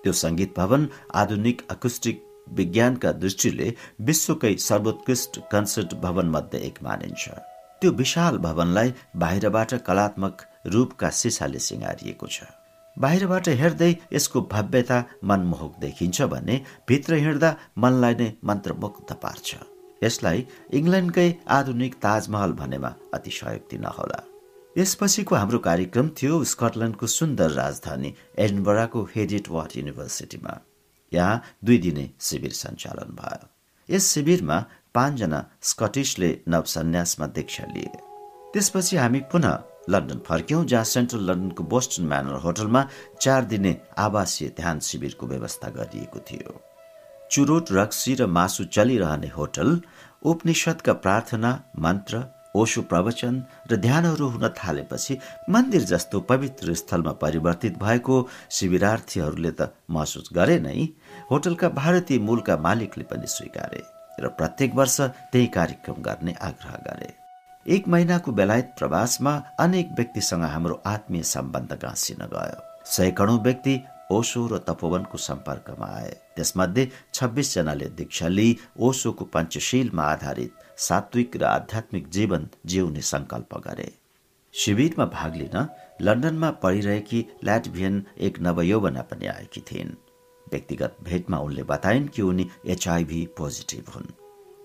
त्यो 0.05 0.13
संगीत 0.13 0.55
भवन 0.57 0.89
आधुनिक 1.15 1.63
अकुस्टिक 1.71 2.25
विज्ञानका 2.53 3.13
दृष्टिले 3.15 3.73
विश्वकै 4.01 4.55
सर्वोत्कृष्ट 4.61 5.39
कन्सर्ट 5.53 5.95
भवन 6.03 6.31
मध्ये 6.31 6.61
एक 6.61 6.83
मानिन्छ। 6.83 7.29
त्यो 7.83 7.91
विशाल 7.93 8.39
भवनलाई 8.39 8.93
बाहिरबाट 9.17 9.75
कलात्मक 9.87 10.43
रूपका 10.67 11.11
सिसाले 11.11 11.59
सिँगारिएको 11.59 12.27
छ। 12.27 12.43
बाहिरबाट 12.97 13.49
हेर्दै 13.49 13.93
यसको 14.13 14.41
भव्यता 14.53 15.05
मनमोहक 15.25 15.73
देखिन्छ 15.81 16.23
भने 16.33 16.61
भित्र 16.89 17.15
हिँड्दा 17.15 17.51
मनलाई 17.79 18.15
नै 18.15 18.29
मन्त्रमुग्ध 18.45 19.13
पार्छ। 19.23 19.49
यसलाई 20.03 20.47
इङ्ल्यान्डकै 20.79 21.29
आधुनिक 21.49 21.95
ताजमहल 22.05 22.53
भनेमा 22.53 22.91
अतिशयोक्ति 23.15 23.79
नहोला। 23.79 24.21
यसपछिको 24.79 25.35
हाम्रो 25.35 25.59
कार्यक्रम 25.69 26.09
थियो 26.19 26.45
स्कटल्याण्डको 26.53 27.07
सुन्दर 27.07 27.51
राजधानी 27.51 28.15
एडनबराको 28.39 29.01
हेडिट 29.15 29.49
वाट 29.49 29.77
युनिभर्सिटीमा। 29.77 30.55
यहाँ 31.13 31.43
दुई 31.65 31.79
दिने 31.79 32.11
शिविर 32.21 32.53
सञ्चालन 32.53 33.11
भयो। 33.19 33.49
यस 33.89 34.13
शिविरमा 34.13 34.59
पाँचजना 34.95 35.45
स्कटिसले 35.63 36.31
नवसन्यासमा 36.49 37.27
दीक्षा 37.27 37.65
लिए। 37.75 37.93
त्यसपछि 38.53 38.97
हामी 38.97 39.21
पुनः 39.33 39.55
लन्डन 39.91 40.19
फर्क्यौं 40.27 40.65
जहाँ 40.67 40.85
सेन्ट्रल 40.85 41.31
लन्डनको 41.31 41.65
बोस्टन 41.65 42.05
म्यानर 42.07 42.41
होटलमा 42.45 42.87
चार 43.21 43.45
दिने 43.45 43.77
आवासीय 43.99 44.49
ध्यान 44.57 44.81
शिविरको 44.81 45.27
व्यवस्था 45.27 45.69
गरिएको 45.71 46.19
थियो। 46.29 46.61
चुरोट 47.31 47.73
रक्सी 47.73 48.15
र 48.15 48.27
मासु 48.27 48.65
चलिरहने 48.65 49.29
होटल 49.37 49.81
उपनिषदका 50.25 50.93
प्रार्थना 51.05 51.51
मन्त्र 51.79 52.23
ओशो 52.57 52.83
प्रवचन 52.83 53.43
र 53.71 53.77
ध्यानहरू 53.77 54.27
हुन 54.29 54.49
थालेपछि 54.57 55.17
मन्दिर 55.51 55.83
जस्तो 55.93 56.21
पवित्र 56.31 56.75
स्थलमा 56.75 57.13
परिवर्तित 57.23 57.79
भएको 57.79 58.17
शिविरार्थीहरूले 58.51 59.51
त 59.51 59.73
महसुस 59.91 60.29
गरे 60.35 60.59
नै 60.61 60.85
होटलका 61.31 61.69
भारतीय 61.81 62.19
मूलका 62.29 62.57
मालिकले 62.59 63.05
पनि 63.11 63.27
स्वीकारे 63.37 63.83
र 64.21 64.29
प्रत्येक 64.39 64.75
वर्ष 64.75 65.01
त्यही 65.01 65.47
कार्यक्रम 65.57 66.03
गर्ने 66.03 66.35
आग्रह 66.43 66.77
गरे। 66.87 67.22
एक 67.67 67.87
महिनाको 67.89 68.33
बेलायत 68.33 68.75
प्रवासमा 68.79 69.33
अनेक 69.61 69.91
व्यक्तिसँग 69.97 70.45
हाम्रो 70.45 70.83
आत्मीय 70.87 71.23
सम्बन्ध 71.23 71.73
गाँसिन 71.73 72.27
गयो। 72.33 72.61
सैकडौं 72.85 73.39
व्यक्ति 73.39 73.75
ओसो 74.13 74.47
र 74.47 74.59
तपोवनको 74.59 75.19
सम्पर्कमा 75.19 75.87
आए। 75.87 76.11
त्यसमध्ये 76.37 76.89
छब्बिस 77.15 77.55
जनाले 77.55 77.87
दीक्षा 77.89 78.29
लिई 78.29 78.57
ओसोको 78.79 79.25
पञ्चशीलमा 79.25 80.03
आधारित 80.03 80.53
सात्विक 80.79 81.37
र 81.37 81.45
आध्यात्मिक 81.45 82.09
जीवन 82.09 82.49
जिउने 82.67 83.01
संकल्प 83.01 83.55
गरे। 83.59 83.91
शिविरमा 84.55 85.05
भाग 85.07 85.37
लिन 85.37 85.57
लन्डनमा 86.03 86.51
पढिरहेकी 86.63 87.25
ल्याटभियन 87.45 88.03
एक 88.21 88.41
नवयौवना 88.41 89.03
पनि 89.03 89.27
आएकी 89.27 89.61
थिइन्। 89.61 89.95
व्यक्तिगत 90.47 90.97
भेटमा 91.03 91.39
उनले 91.39 91.63
बताइन् 91.63 92.09
कि 92.09 92.23
उनी 92.23 92.49
एचआईभी 92.67 93.27
पोजिटिभ 93.39 93.95
हुन्। 93.95 94.13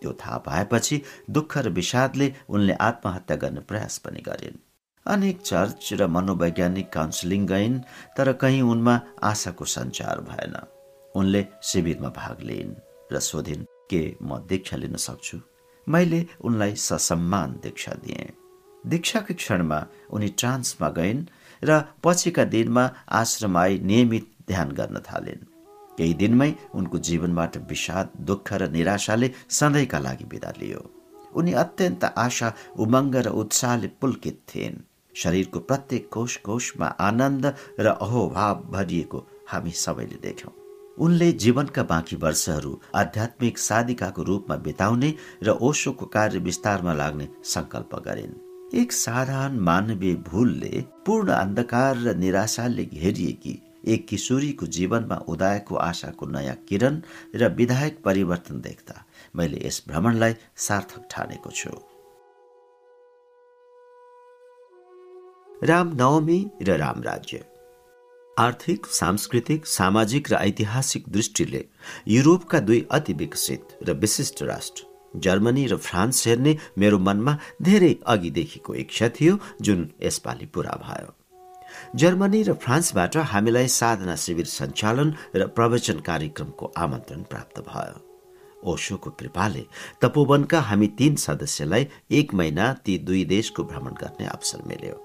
त्यो 0.01 0.11
थाहा 0.13 0.37
पाएपछि 0.37 1.01
दुःख 1.29 1.57
र 1.57 1.69
विषादले 1.69 2.33
उनले 2.49 2.73
आत्महत्या 2.73 3.37
गर्ने 3.37 3.61
प्रयास 3.61 3.97
पनि 3.97 4.21
गरिन्। 4.21 4.57
अनेक 5.05 5.41
चर्च 5.41 5.93
र 5.93 6.07
मनोवैज्ञानिक 6.07 6.89
काउन्सिलिङ 6.93 7.45
गइन् 7.47 7.79
तर 8.17 8.33
कहीँ 8.33 8.61
उनमा 8.61 8.99
आशाको 9.23 9.65
सञ्चार 9.65 10.19
भएन। 10.21 10.55
उनले 11.15 11.45
शिविरमा 11.63 12.09
भाग 12.09 12.41
लिइन् 12.41 12.73
र 13.11 13.19
सोधिन् 13.19 13.63
के 13.89 14.03
म 14.21 14.37
दीक्षा 14.49 14.77
लिन 14.77 14.95
सक्छु? 14.95 15.37
मैले 15.87 16.25
उनलाई 16.41 16.75
ससम्मान 16.75 17.59
दीक्षा 17.63 17.93
दिएँ। 18.05 18.31
दीक्षाको 18.87 19.33
क्षणमा 19.33 19.79
उनी 20.11 20.27
ट्रान्समा 20.39 20.89
गइन् 20.89 21.25
र 21.63 21.83
पछिका 22.03 22.43
दिनमा 22.43 22.89
आश्रम 23.11 23.57
आई 23.57 23.79
नियमित 23.79 24.27
ध्यान 24.47 24.71
गर्न 24.71 24.99
थालिन्। 24.99 25.56
केही 25.97 26.13
दिनमै 26.13 26.51
उनको 26.73 26.97
जीवनबाट 27.07 27.57
विषाद 27.69 28.09
दुःख 28.27 28.53
र 28.53 28.69
निराशाले 28.71 29.31
सधैँका 29.49 29.99
लागि 29.99 30.25
विदा 30.31 30.51
लियो। 30.61 30.81
उनी 31.35 31.53
अत्यन्त 31.53 32.03
आशा 32.17 32.53
उमङ्ग 32.79 33.15
र 33.15 33.27
उत्साहले 33.41 33.87
पुल्कित 34.01 34.37
थिइन्। 34.49 34.83
शरीरको 35.15 35.59
प्रत्येक 35.59 36.09
कोष 36.13 36.35
कोषमा 36.37 36.85
आनन्द 36.85 37.45
र 37.79 37.87
अहोभाव 38.01 38.63
भरिएको 38.71 39.25
हामी 39.49 39.71
सबैले 39.71 40.17
देख्यौं। 40.21 40.53
उनले 40.97 41.31
जीवनका 41.31 41.83
बाँकी 41.83 42.15
वर्षहरू 42.15 42.79
आध्यात्मिक 42.95 43.57
साधिकाको 43.57 44.23
रूपमा 44.23 44.55
बिताउने 44.65 45.13
र 45.43 45.49
ओशोको 45.61 46.05
कार्य 46.05 46.39
विस्तारमा 46.39 46.93
लाग्ने 46.93 47.27
संकल्प 47.43 47.95
गरिन्। 48.07 48.33
एक 48.75 48.91
साधारण 48.91 49.59
मानवीय 49.59 50.15
भूलले 50.27 50.83
पूर्ण 51.05 51.31
अन्धकार 51.31 51.97
र 51.97 52.15
निराशाले 52.15 52.85
घेरिएकी 52.85 53.61
एक 53.87 54.07
किशोरीको 54.07 54.65
जीवनमा 54.77 55.15
उदाएको 55.27 55.75
आशाको 55.81 56.25
नयाँ 56.27 56.55
किरण 56.69 57.01
र 57.35 57.47
विधायक 57.55 58.01
परिवर्तन 58.05 58.61
देख्दा 58.61 59.03
मैले 59.35 59.65
यस 59.65 59.83
भ्रमणलाई 59.87 60.33
सार्थक 60.57 61.07
ठानेको 61.11 61.51
छु। 61.51 61.69
राम 65.63 65.95
नवमी 65.95 66.39
र 66.61 66.77
राम 66.77 67.01
राज्य 67.03 67.45
आर्थिक 68.37 68.85
सांस्कृतिक 68.85 69.65
सामाजिक 69.67 70.31
र 70.31 70.35
ऐतिहासिक 70.35 71.09
दृष्टिले 71.09 71.63
युरोपका 72.07 72.59
दुई 72.59 72.85
अति 72.91 73.13
विकसित 73.13 73.77
र 73.83 73.93
विशिष्ट 73.97 74.43
राष्ट्र 74.43 75.19
जर्मनी 75.19 75.65
र 75.67 75.77
फ्रान्स 75.79 76.27
हेर्ने 76.27 76.57
मेरो 76.77 76.99
मनमा 76.99 77.37
धेरै 77.61 77.93
अघिदेखिको 78.05 78.75
इच्छा 78.75 79.09
थियो 79.09 79.37
जुन 79.61 79.89
यसपालि 80.03 80.45
पूरा 80.45 80.77
भयो। 80.83 81.16
जर्मनी 81.95 82.41
र 82.43 82.53
फ्रान्सबाट 82.53 83.17
हामीलाई 83.31 83.67
साधना 83.67 84.15
शिविर 84.15 84.45
सञ्चालन 84.45 85.13
र 85.35 85.47
प्रवचन 85.47 85.99
कार्यक्रमको 85.99 86.73
आमन्त्रण 86.77 87.21
प्राप्त 87.23 87.59
भयो। 87.69 88.03
ओशोको 88.63 89.09
कृपाले 89.19 89.63
तपोवनका 90.01 90.59
हामी 90.61 90.87
तीन 90.99 91.15
सदस्यलाई 91.15 91.87
एक 92.11 92.33
महिना 92.33 92.71
ती 92.85 92.97
दुई 92.97 93.23
देशको 93.25 93.63
भ्रमण 93.63 93.93
गर्ने 94.01 94.25
अवसर 94.27 94.61
मिल्यो। 94.67 94.95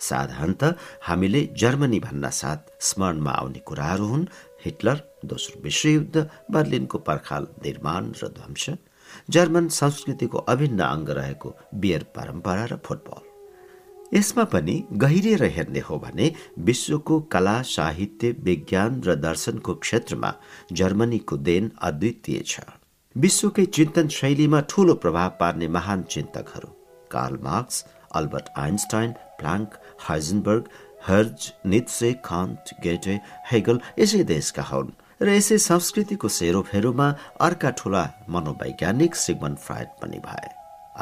साधारणत 0.00 0.62
हामीले 1.02 1.42
जर्मनी 1.58 2.00
भन्ना 2.00 2.30
साथ 2.30 2.70
स्मरणमा 2.80 3.30
आउने 3.30 3.58
कुराहरू 3.58 4.06
हुन्। 4.06 4.26
हिटलर 4.64 5.02
दोस्रो 5.24 5.62
विश्वयुद्ध 5.62 6.28
बर्लिनको 6.50 6.98
पर्खाल 6.98 7.46
निर्माण 7.64 8.12
र 8.22 8.28
ध्वंस 8.28 8.70
जर्मन 9.30 9.68
संस्कृतिको 9.68 10.38
अभिन्न 10.38 10.80
अङ्ग 10.82 11.10
रहेको 11.10 11.54
बियर 11.74 12.02
परम्परा 12.16 12.64
र 12.64 12.76
फुटबल। 12.86 13.31
यसमा 14.12 14.44
पनि 14.52 14.76
गहिरिएर 15.02 15.44
हेर्ने 15.56 15.80
हो 15.80 15.98
भने 15.98 16.32
विश्वको 16.68 17.20
कला 17.32 17.60
साहित्य 17.68 18.30
विज्ञान 18.44 19.00
र 19.06 19.14
दर्शनको 19.16 19.74
क्षेत्रमा 19.74 20.32
जर्मनीको 20.72 21.36
देन 21.48 21.70
अद्वितीय 21.82 22.42
छ। 22.46 22.60
विश्वकै 23.16 23.64
चिन्तन 23.76 24.08
शैलीमा 24.08 24.60
ठूलो 24.70 24.94
प्रभाव 25.00 25.30
पार्ने 25.40 25.68
महान 25.68 26.02
चिन्तकहरू 26.12 26.68
Karl 27.10 27.38
Marx 27.42 27.84
Albert 28.14 28.48
Einstein 28.58 29.12
Planck 29.38 29.78
Heisenberg 30.00 30.68
Hertz 31.06 31.52
Nietzsche 31.66 32.12
Kant 32.24 32.74
Goethe 32.82 33.20
Hegel 33.50 33.80
यसै 33.98 34.22
देशका 34.24 34.62
हुन् 34.62 34.90
र 35.22 35.28
यसै 35.36 35.58
संस्कृतिको 35.64 36.28
सेरोफेरोमा 36.38 37.08
अर्का 37.46 37.70
ठूला 37.78 38.04
मनोवैज्ञानिक 38.28 39.14
सिगमन 39.16 39.54
फ्राइड 39.64 39.88
पनि 40.02 40.18
भए। 40.26 40.48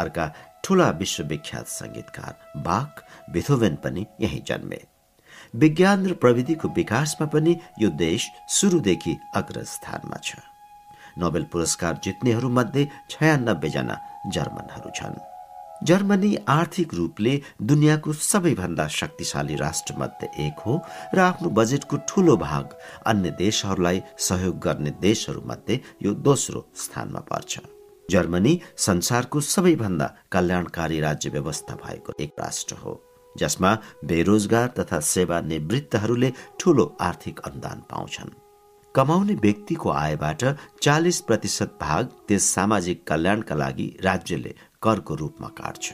अर्का 0.03 0.27
ठूला 0.65 0.91
विश्वविख्यात 0.91 1.67
संगीतकार 1.69 2.61
बाक 2.63 3.05
बिथोवेन 3.33 3.75
पनि 3.85 4.07
यही 4.21 4.43
जन्मे। 4.49 4.81
विज्ञान 5.55 6.07
र 6.07 6.13
प्रविधिको 6.15 6.69
विकासमा 6.77 7.27
पनि 7.27 7.57
यो 7.81 7.89
देश 7.99 8.29
सुरुदेखि 8.49 9.17
अग्रस्थानमा 9.37 10.19
छ। 10.25 10.37
नोबेल 11.19 11.45
पुरस्कार 11.53 12.01
जित्नेहरू 12.05 12.49
मध्ये 12.49 12.89
छयानब्बे 13.11 13.69
जना 13.69 13.97
जर्मनहरू 14.35 14.91
छन्। 14.95 15.19
जर्मनी 15.83 16.37
आर्थिक 16.49 16.95
रूपले 16.95 17.41
दुनियाँको 17.63 18.13
सबैभन्दा 18.13 18.87
शक्तिशाली 18.89 19.55
राष्ट्र 19.57 19.95
मध्ये 19.99 20.29
एक 20.47 20.59
हो 20.61 20.77
र 21.15 21.19
आफ्नो 21.19 21.49
बजेटको 21.51 21.97
ठूलो 22.09 22.37
भाग 22.37 22.77
अन्य 23.07 23.31
देशहरूलाई 23.39 24.03
सहयोग 24.19 24.59
गर्ने 24.61 24.91
देशहरू 25.01 25.43
मध्ये 25.47 25.81
यो 26.03 26.15
दोस्रो 26.21 26.67
स्थानमा 26.77 27.21
पर्छ। 27.31 27.59
जर्मनी 28.11 28.61
संसारको 28.79 29.41
सबैभन्दा 29.41 30.15
कल्याणकारी 30.33 31.01
राज्य 31.01 31.31
व्यवस्था 31.31 31.75
भएको 31.85 32.13
एक 32.21 32.33
राष्ट्र 32.41 32.77
हो 32.77 33.01
जसमा 33.35 33.77
बेरोजगार 34.05 34.69
तथा 34.79 35.01
सेवा 35.07 35.41
निवृत्तहरूले 35.41 36.33
ठूलो 36.61 36.85
आर्थिक 37.01 37.41
अनुदान 37.41 37.83
पाउँछन्। 37.91 38.31
कमाउने 38.95 39.35
व्यक्तिको 39.35 39.91
आयबाट 39.91 40.45
चालिस 40.83 41.21
प्रतिशत 41.21 41.79
भाग 41.81 42.09
त्यस 42.29 42.45
सामाजिक 42.55 43.07
कल्याणका 43.09 43.55
लागि 43.55 43.87
राज्यले 44.05 44.55
करको 44.83 45.15
रूपमा 45.15 45.49
काट्छ। 45.59 45.93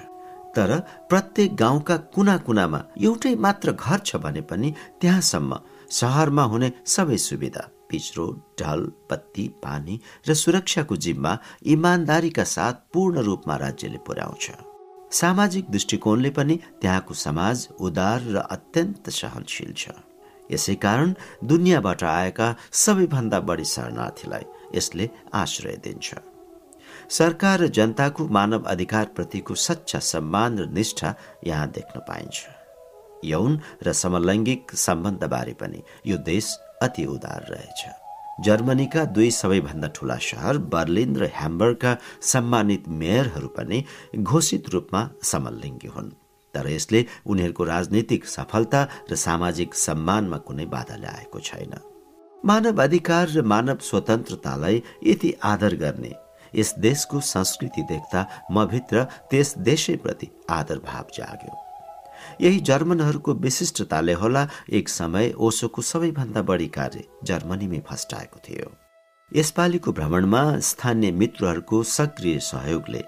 तर 0.57 0.79
प्रत्येक 1.09 1.57
गाउँका 1.57 1.97
कुना 2.15 2.37
कुनामा 2.39 2.81
एउटै 2.99 3.35
मात्र 3.37 3.73
घर 3.73 3.99
छ 3.99 4.17
भने 4.17 4.41
पनि 4.41 4.75
त्यहाँसम्म 5.01 5.59
सहरमा 5.91 6.43
हुने 6.43 6.73
सबै 6.87 7.17
सुविधा 7.21 7.69
पिच 7.91 8.13
रोड 8.17 8.41
ढल 8.61 8.81
बत्ती 9.11 9.47
पानी 9.63 10.01
र 10.29 10.35
सुरक्षाको 10.35 10.97
जिम्मा 10.97 11.39
इमान्दारीका 11.75 12.45
साथ 12.45 12.75
पूर्ण 12.93 13.23
रूपमा 13.23 13.57
राज्यले 13.57 13.99
पुर्याउँछ। 14.07 14.51
सामाजिक 15.13 15.71
दृष्टिकोणले 15.71 16.31
पनि 16.31 16.59
त्यहाँको 16.83 17.15
समाज 17.15 17.69
उदार 17.81 18.21
र 18.35 18.37
अत्यन्त 18.51 19.11
सहनशील 19.11 19.73
छ। 19.73 19.91
यसै 20.51 20.75
कारण 20.83 21.15
दुनियाँबाट 21.45 22.03
आएका 22.05 22.55
सबैभन्दा 22.73 23.41
बढी 23.41 23.65
शरणार्थीलाई 23.67 24.45
यसले 24.75 25.09
आश्रय 25.35 25.77
दिन्छ। 25.85 26.15
सरकार 27.11 27.61
र 27.61 27.67
जनताको 27.69 28.27
मानव 28.29 28.63
अधिकार 28.67 29.07
प्रतिको 29.17 29.55
सच्चा 29.55 29.99
सम्मान 30.03 30.59
र 30.59 30.67
निष्ठा 30.71 31.15
यहाँ 31.47 31.69
देख्न 31.71 32.01
पाइन्छ। 32.09 32.37
यौन 33.25 33.61
र 33.83 33.93
समलैङ्गिक 33.93 34.75
सम्बन्धबारे 34.77 35.53
पनि 35.61 35.83
यो 36.07 36.17
देश 36.23 36.47
अति 36.83 37.05
उदार 37.07 37.47
रहेछ। 37.51 37.85
जर्मनीका 38.41 39.05
दुई 39.05 39.31
सबैभन्दा 39.31 39.89
ठूला 39.89 40.17
सहर 40.17 40.59
बर्लिन 40.59 41.17
र 41.17 41.31
ह्याम्बर्गका 41.35 41.97
सम्मानित 42.23 42.89
मेयरहरू 42.89 43.49
पनि 43.49 43.85
घोषित 44.17 44.69
रूपमा 44.69 45.09
समलिङ्गी 45.23 45.89
हुन्। 45.89 46.11
तर 46.55 46.69
यसले 46.69 47.05
उनीहरूको 47.27 47.65
राजनीतिक 47.65 48.27
सफलता 48.27 48.89
र 49.11 49.17
सामाजिक 49.17 49.75
सम्मानमा 49.75 50.39
कुनै 50.39 50.67
बाधा 50.67 50.97
ल्याएको 50.97 51.41
छैन। 51.41 51.75
मानव 52.45 52.83
अधिकार 52.83 53.29
र 53.29 53.43
मानव 53.43 53.79
स्वतन्त्रतालाई 53.81 54.83
यति 55.05 55.35
आदर 55.43 55.75
गर्ने 55.77 56.15
यस 56.55 56.75
देशको 56.79 57.21
संस्कृति 57.21 57.83
देख्दा 57.83 58.21
भित्र 58.53 59.05
त्यस 59.31 59.59
देशैप्रति 59.59 60.31
आदर 60.51 60.79
भाव 60.79 61.07
जाग्यो। 61.15 61.66
यही 62.41 62.61
जर्मनहरूको 62.61 63.35
विशिष्टताले 63.35 64.13
होला 64.13 64.47
एक 64.71 64.89
समय 64.89 65.33
ओसोको 65.39 65.83
सबैभन्दा 65.83 66.43
बढी 66.43 66.67
कार्य 66.69 67.05
जर्मनीमै 67.25 67.81
फस्टाएको 67.89 68.41
थियो। 68.49 68.73
यसपालिको 69.33 69.93
भ्रमणमा 69.93 70.43
स्थानीय 70.61 71.11
मित्रहरूको 71.11 71.83
सक्रिय 71.83 72.39
सहयोगले 72.41 73.03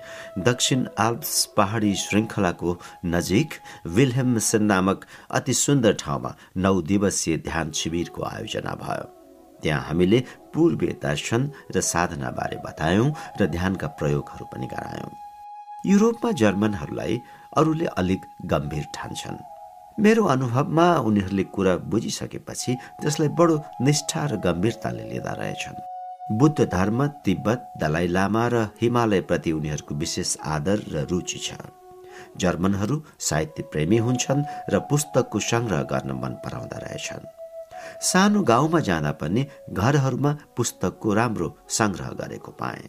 दक्षिण 0.48 0.86
आल्प्स 0.98 1.44
पहाडी 1.56 1.94
श्रृङ्खलाको 1.94 2.76
नजिक 3.06 3.54
विल्हेमसन 3.86 4.62
नामक 4.62 5.04
अति 5.30 5.54
सुन्दर 5.54 5.92
ठाउँमा 6.00 6.34
नौ 6.56 6.80
दिवसीय 6.82 7.36
ध्यान 7.46 7.70
शिविरको 7.72 8.22
आयोजना 8.24 8.74
भयो। 8.82 9.06
त्यहाँ 9.62 9.82
हामीले 9.82 10.20
पूर्वीय 10.54 10.92
दर्शन 11.02 11.50
र 11.76 11.80
साधनाबारे 11.84 12.56
बतायौं 12.66 13.10
र 13.40 13.46
ध्यानका 13.46 13.86
प्रयोगहरू 13.98 14.44
पनि 14.52 14.66
गरायौं। 14.66 15.10
युरोपमा 15.86 16.30
जर्मनहरूलाई 16.32 17.20
अरूले 17.58 17.86
अलिक 17.98 18.26
गम्भीर 18.46 18.86
ठान्छन्। 18.94 19.38
मेरो 19.98 20.24
अनुभवमा 20.24 20.86
उनीहरूले 21.08 21.44
कुरा 21.54 21.74
बुझिसकेपछि 21.90 22.74
त्यसलाई 23.00 23.28
बडो 23.38 23.56
निष्ठा 23.82 24.24
र 24.30 24.36
गम्भीरताले 24.46 25.04
लिँदा 25.10 25.32
रहेछन्। 25.40 25.78
बुद्ध 26.38 26.58
धर्म 26.70 27.06
तिब्बत 27.24 27.60
दलाइ 27.80 28.06
लामा 28.06 28.44
र 28.52 28.56
हिमालयप्रति 28.80 29.52
उनीहरूको 29.52 29.94
विशेष 29.94 30.36
आदर 30.54 30.78
र 30.92 31.06
रुचि 31.10 31.38
छ। 31.38 31.56
जर्मनहरू 32.38 32.96
साहित्य 33.18 33.62
प्रेमी 33.72 33.98
हुन्छन् 34.06 34.46
र 34.70 34.78
पुस्तकको 34.90 35.38
सङ्ग्रह 35.40 35.82
गर्न 35.92 36.10
मन 36.22 36.32
पराउँदा 36.44 36.78
रहेछन्। 36.78 37.26
सानो 38.02 38.42
गाउँमा 38.42 38.80
जाँदा 38.80 39.12
पनि 39.20 39.46
घरहरूमा 39.72 40.32
पुस्तकको 40.56 41.14
राम्रो 41.14 41.48
सङ्ग्रह 41.68 42.10
गरेको 42.20 42.50
पाए। 42.52 42.82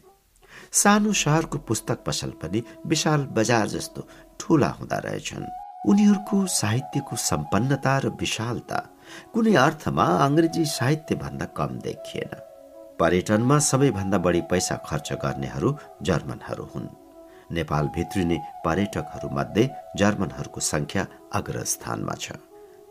सानो 0.71 1.13
सहरको 1.13 1.57
पुस्तक 1.69 2.03
पसल 2.05 2.31
पनि 2.41 2.63
विशाल 2.85 3.21
बजार 3.37 3.67
जस्तो 3.67 4.01
ठूला 4.39 4.69
हुँदा 4.69 4.97
रहेछन्। 5.05 5.45
उनीहरूको 5.89 6.37
साहित्यको 6.59 7.15
सम्पन्नता 7.29 7.93
र 7.97 8.05
विशालता 8.19 8.79
कुनै 9.33 9.53
अर्थमा 9.55 10.05
अङ्ग्रेजी 10.25 10.65
साहित्य 10.77 11.15
भन्दा 11.15 11.45
कम 11.57 11.71
देखिएन। 11.85 12.33
पर्यटनमा 12.99 13.57
सबैभन्दा 13.69 14.17
बढी 14.17 14.41
पैसा 14.51 14.75
खर्च 14.87 15.13
गर्नेहरू 15.23 15.69
जर्मनहरू 16.07 16.65
हुन्। 16.73 16.87
नेपाल 17.51 17.85
भित्रिने 17.95 18.37
पर्यटकहरूमध्ये 18.65 19.63
जर्मनहरूको 19.97 20.59
संख्या 20.73 21.07
अग्रस्थानमा 21.33 22.15
छ। 22.19 22.31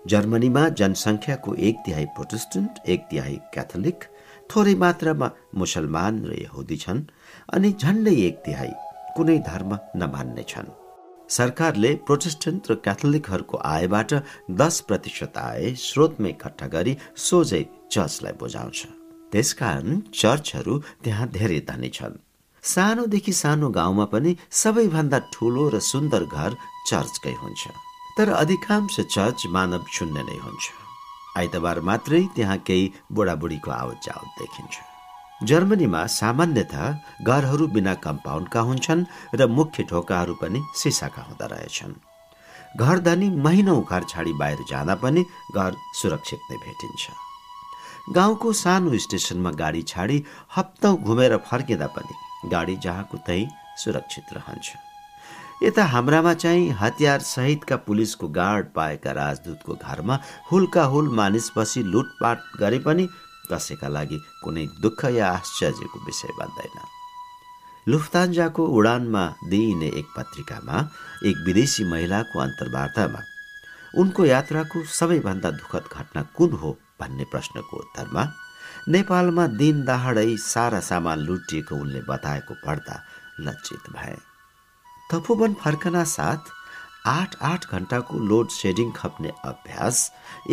जर्मनीमा 0.06 0.62
जनसङ्ख्याको 0.80 1.54
एक 1.68 1.76
तिहाई 1.86 2.06
प्रोटेस्टेन्ट 2.16 2.88
एक 2.88 3.00
तिहाई 3.10 3.36
क्याथोलिक 3.52 4.04
थोरै 4.50 4.74
मात्रामा 4.74 5.28
मुसलमान 5.54 6.24
र 6.24 6.32
यहुदी 6.42 6.76
छन् 6.76 7.06
अनि 7.54 7.70
झन्डै 7.82 8.16
एक 8.26 8.36
तिहाई 8.44 8.72
कुनै 9.16 9.38
धर्म 9.50 9.78
नमान्ने 9.96 10.44
छन्। 10.48 10.77
सरकारले 11.28 11.90
प्रोटेस्टेन्ट 12.08 12.70
र 12.70 12.74
क्याथोलिकहरूको 12.84 13.57
आयबाट 13.65 14.10
दस 14.60 14.81
प्रतिशत 14.89 15.39
आय 15.39 15.74
स्रोतमा 15.76 16.28
इकट्ठा 16.28 16.66
गरी 16.66 16.97
सोझै 17.16 17.62
चर्चलाई 17.92 18.32
बुझाउँछ। 18.40 18.81
त्यसकारण 19.32 20.00
चर्चहरू 20.15 20.78
त्यहाँ 21.05 21.28
धेरै 21.28 21.60
धनी 21.68 21.90
छन्। 21.90 22.16
सानोदेखि 22.65 23.32
सानो 23.32 23.68
गाउँमा 23.70 24.05
पनि 24.12 24.36
सबैभन्दा 24.62 25.18
ठुलो 25.32 25.68
र 25.68 25.78
सुन्दर 25.92 26.24
घर 26.24 26.57
चर्चकै 26.89 27.34
हुन्छ। 27.42 27.62
तर 28.18 28.28
अधिकांश 28.32 28.97
चर्च 29.15 29.47
मानव 29.55 29.84
शून्य 29.92 30.23
नै 30.23 30.39
हुन्छ। 30.44 30.65
आइतबार 31.36 31.81
मात्रै 31.81 32.23
त्यहाँ 32.36 32.58
केही 32.66 32.92
बुढाबुढीको 33.12 33.70
आवत 33.70 33.98
जावत 34.05 34.31
देखिन्छ। 34.40 34.88
जर्मनीमा 35.41 36.07
सामान्यतः 36.10 37.25
घरहरू 37.25 37.67
बिना 37.68 37.94
कम्पाउन्डका 38.02 38.60
हुन्छन् 38.60 39.05
र 39.34 39.47
मुख्य 39.49 39.83
ढोकाहरू 39.91 40.34
पनि 40.34 40.62
सिसाका 40.75 41.23
हुँदो 41.23 41.47
रहेछन्। 41.47 41.94
घर 42.76 42.99
धनी 42.99 43.28
महिनौ 43.39 43.81
घर 43.81 44.02
छाडी 44.10 44.33
बाहिर 44.33 44.58
जाँदा 44.70 44.94
पनि 44.94 45.25
घर 45.55 45.76
सुरक्षित 46.00 46.41
नै 46.50 46.57
भेटिन्छ। 46.57 47.05
गाउँको 48.15 48.52
सानो 48.52 48.99
स्टेसनमा 48.99 49.50
गाडी 49.52 49.83
छाडी 49.83 50.25
हप्तौँ 50.57 50.97
घुमेर 50.97 51.36
फर्किँदा 51.47 51.86
पनि 51.97 52.50
गाडी 52.50 52.76
जहाँको 52.76 53.17
त्यही 53.26 53.47
सुरक्षित 53.78 54.33
रहन्छ। 54.33 54.76
यता 55.62 55.84
हाम्रामा 55.84 56.34
चाहिँ 56.34 56.70
हतियार 56.81 57.20
सहितका 57.20 57.76
पुलिसको 57.86 58.28
गार्ड 58.28 58.67
पाएका 58.75 59.12
राजदूतको 59.12 59.75
घरमा 59.75 60.18
हुल्का 60.50 60.84
हुल 60.84 61.08
मानिस 61.15 61.50
बसी 61.57 61.83
लुटपाट 61.83 62.39
गरे 62.60 62.78
पनि 62.78 63.08
कसैका 63.52 63.88
लागि 63.88 64.18
कुनै 64.44 64.66
दुःख 64.80 65.04
या 65.04 65.30
आश्चर्यको 65.30 65.98
विषय 66.06 66.32
बन्दैन। 66.38 66.78
लुफ्तान्जाको 67.88 68.66
उडानमा 68.66 69.24
दिइने 69.48 69.86
एक 69.86 70.08
पत्रिकामा 70.16 70.76
एक 71.24 71.36
विदेशी 71.46 71.84
महिलाको 71.84 72.38
अन्तर्वार्तामा 72.38 73.20
उनको 73.98 74.24
यात्राको 74.24 74.84
सबैभन्दा 74.84 75.50
दुःखद 75.50 75.84
घटना 75.92 76.22
कुन 76.22 76.52
हो? 76.52 76.78
भन्ने 77.00 77.24
प्रश्नको 77.24 77.76
उत्तरमा 77.76 78.22
नेपालमा 78.88 79.46
दिन 79.46 79.84
दहाडै 79.84 80.36
सारा 80.36 80.80
सामान 80.80 81.18
लुटिएको 81.18 81.74
उनले 81.74 82.00
बताएको 82.00 82.54
पढ्दा 82.66 82.96
लज्जित 83.40 83.90
भए। 83.92 84.16
तपोवन 85.12 85.54
फर्कना 85.54 86.04
साथ 86.04 86.57
आठ 87.08 87.34
आठ 87.42 87.66
घन्टाको 87.72 88.18
लोड 88.30 88.48
सेडिङ 88.50 88.90
खप्ने 88.96 89.30
अभ्यास 89.44 89.96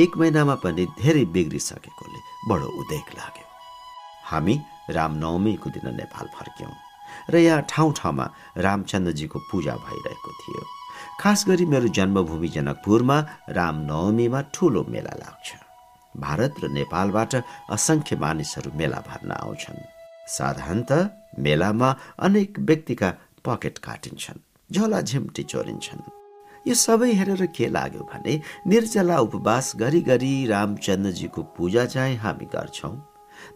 एक 0.04 0.12
महिनामा 0.18 0.56
पनि 0.64 0.86
धेरै 1.00 1.24
बिग्रिसकेकोले 1.36 2.20
बडो 2.50 2.68
उदेक 2.82 3.08
लाग्यो। 3.18 3.48
हामी 4.30 4.56
रामनवमीको 4.98 5.70
दिन 5.76 5.88
नेपाल 6.00 6.28
फर्क्यौँ 6.38 6.74
र 7.34 7.36
यहाँ 7.38 7.66
ठाउँ 7.72 7.94
ठाउँमा 8.00 8.26
रामचन्द्रजीको 8.68 9.40
पूजा 9.52 9.76
भइरहेको 9.86 10.32
थियो। 10.40 10.64
खास 11.22 11.46
गरी 11.50 11.66
मेरो 11.74 11.88
जन्मभूमि 11.98 12.50
जनकपुरमा 12.56 13.18
रामनवमीमा 13.60 14.42
ठुलो 14.56 14.84
मेला 14.94 15.14
लाग्छ। 15.24 15.50
भारत 16.16 16.54
र 16.64 16.72
नेपालबाट 16.80 17.34
असंख्य 17.76 18.16
मानिसहरू 18.16 18.72
मेला 18.80 19.00
भर्न 19.10 19.32
आउँछन्। 19.44 19.88
साधारणत 20.38 20.92
मेलामा 21.46 21.90
अनेक 22.26 22.60
व्यक्तिका 22.60 23.10
पकेट 23.46 23.78
काटिन्छन् 23.88 24.46
झोला 24.70 25.02
झिम्टी 25.02 25.44
चोरिन्छन्। 25.44 26.15
यो 26.68 26.74
सबै 26.74 27.12
हेरेर 27.14 27.46
के 27.46 27.68
लाग्यो 27.68 28.04
भने 28.14 28.42
निर्जला 28.68 29.18
उपवास 29.20 29.74
गरी 29.76 30.02
गरी 30.02 30.46
रामचन्द्रजीको 30.46 31.44
पूजा 31.44 31.86
चाहिँ 31.86 32.18
हामी 32.18 32.46
गर्छौँ। 32.46 32.96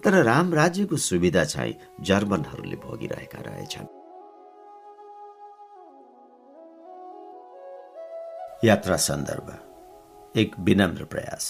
तर 0.03 0.13
राम 0.23 0.53
राज्यको 0.53 0.97
सुविधा 0.97 1.43
चाहिँ 1.43 1.73
जर्मनहरूले 2.01 2.75
भोगिरहेका 2.75 3.39
रहेछन्। 3.39 3.88
यात्रा 8.65 8.95
सन्दर्भ। 8.95 9.57
एक 10.38 10.55
विनम्र 10.59 11.03
प्रयास। 11.03 11.45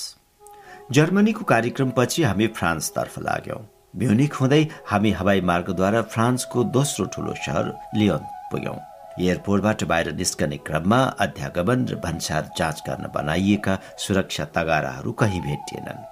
जर्मनीको 0.91 1.43
कार्यक्रमपछि 1.43 2.23
हामी 2.23 2.47
फ्रान्सतर्फ 2.47 3.19
लाग्यौं। 3.19 3.61
म्युनिक 3.95 4.33
हुँदै 4.33 4.67
हामी 4.85 5.11
हवाई 5.11 5.41
मार्गद्वारा 5.41 6.01
फ्रान्सको 6.01 6.63
दोस्रो 6.63 7.05
ठूलो 7.05 7.33
सहर 7.33 7.73
लियोन 7.95 8.23
पुग्यौं। 8.51 8.88
एयरपोर्टबाट 9.17 9.83
बाहिर 9.83 10.11
निस्कने 10.15 10.57
क्रममा 10.57 10.99
अध्यागमन 11.19 11.85
र 11.88 11.95
भन्सार 11.95 12.49
जाँच 12.57 12.83
गर्न 12.88 13.11
बनाइएका 13.15 13.77
सुरक्षा 13.97 14.45
तगाराहरू 14.55 15.11
कहीँ 15.11 15.41
भेटिएनन्। 15.41 16.05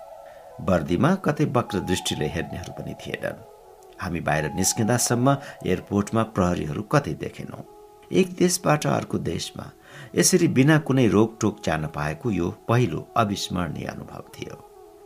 वर्दीमा 0.69 1.13
कतै 1.15 1.45
वक्र 1.55 1.79
दृष्टिले 1.79 2.27
हेर्नेहरू 2.27 2.73
पनि 2.73 2.93
थिएनन्। 3.01 3.43
हामी 4.01 4.19
बाहिर 4.19 4.51
निस्किँदासम्म 4.53 5.37
एयरपोर्टमा 5.65 6.23
प्रहरीहरू 6.35 6.83
कतै 6.83 7.13
देखेनौँ। 7.13 7.63
एक 8.11 8.35
देशबाट 8.35 8.85
अर्को 8.87 9.17
देशमा। 9.17 9.71
यसरी 10.15 10.47
बिना 10.47 10.77
कुनै 10.77 11.07
रोकटोक 11.07 11.61
जान 11.65 11.85
पाएको 11.87 12.31
यो 12.31 12.49
पहिलो 12.69 12.99
अविस्मरणीय 13.17 13.85
अनुभव 13.85 14.23
थियो। 14.35 14.63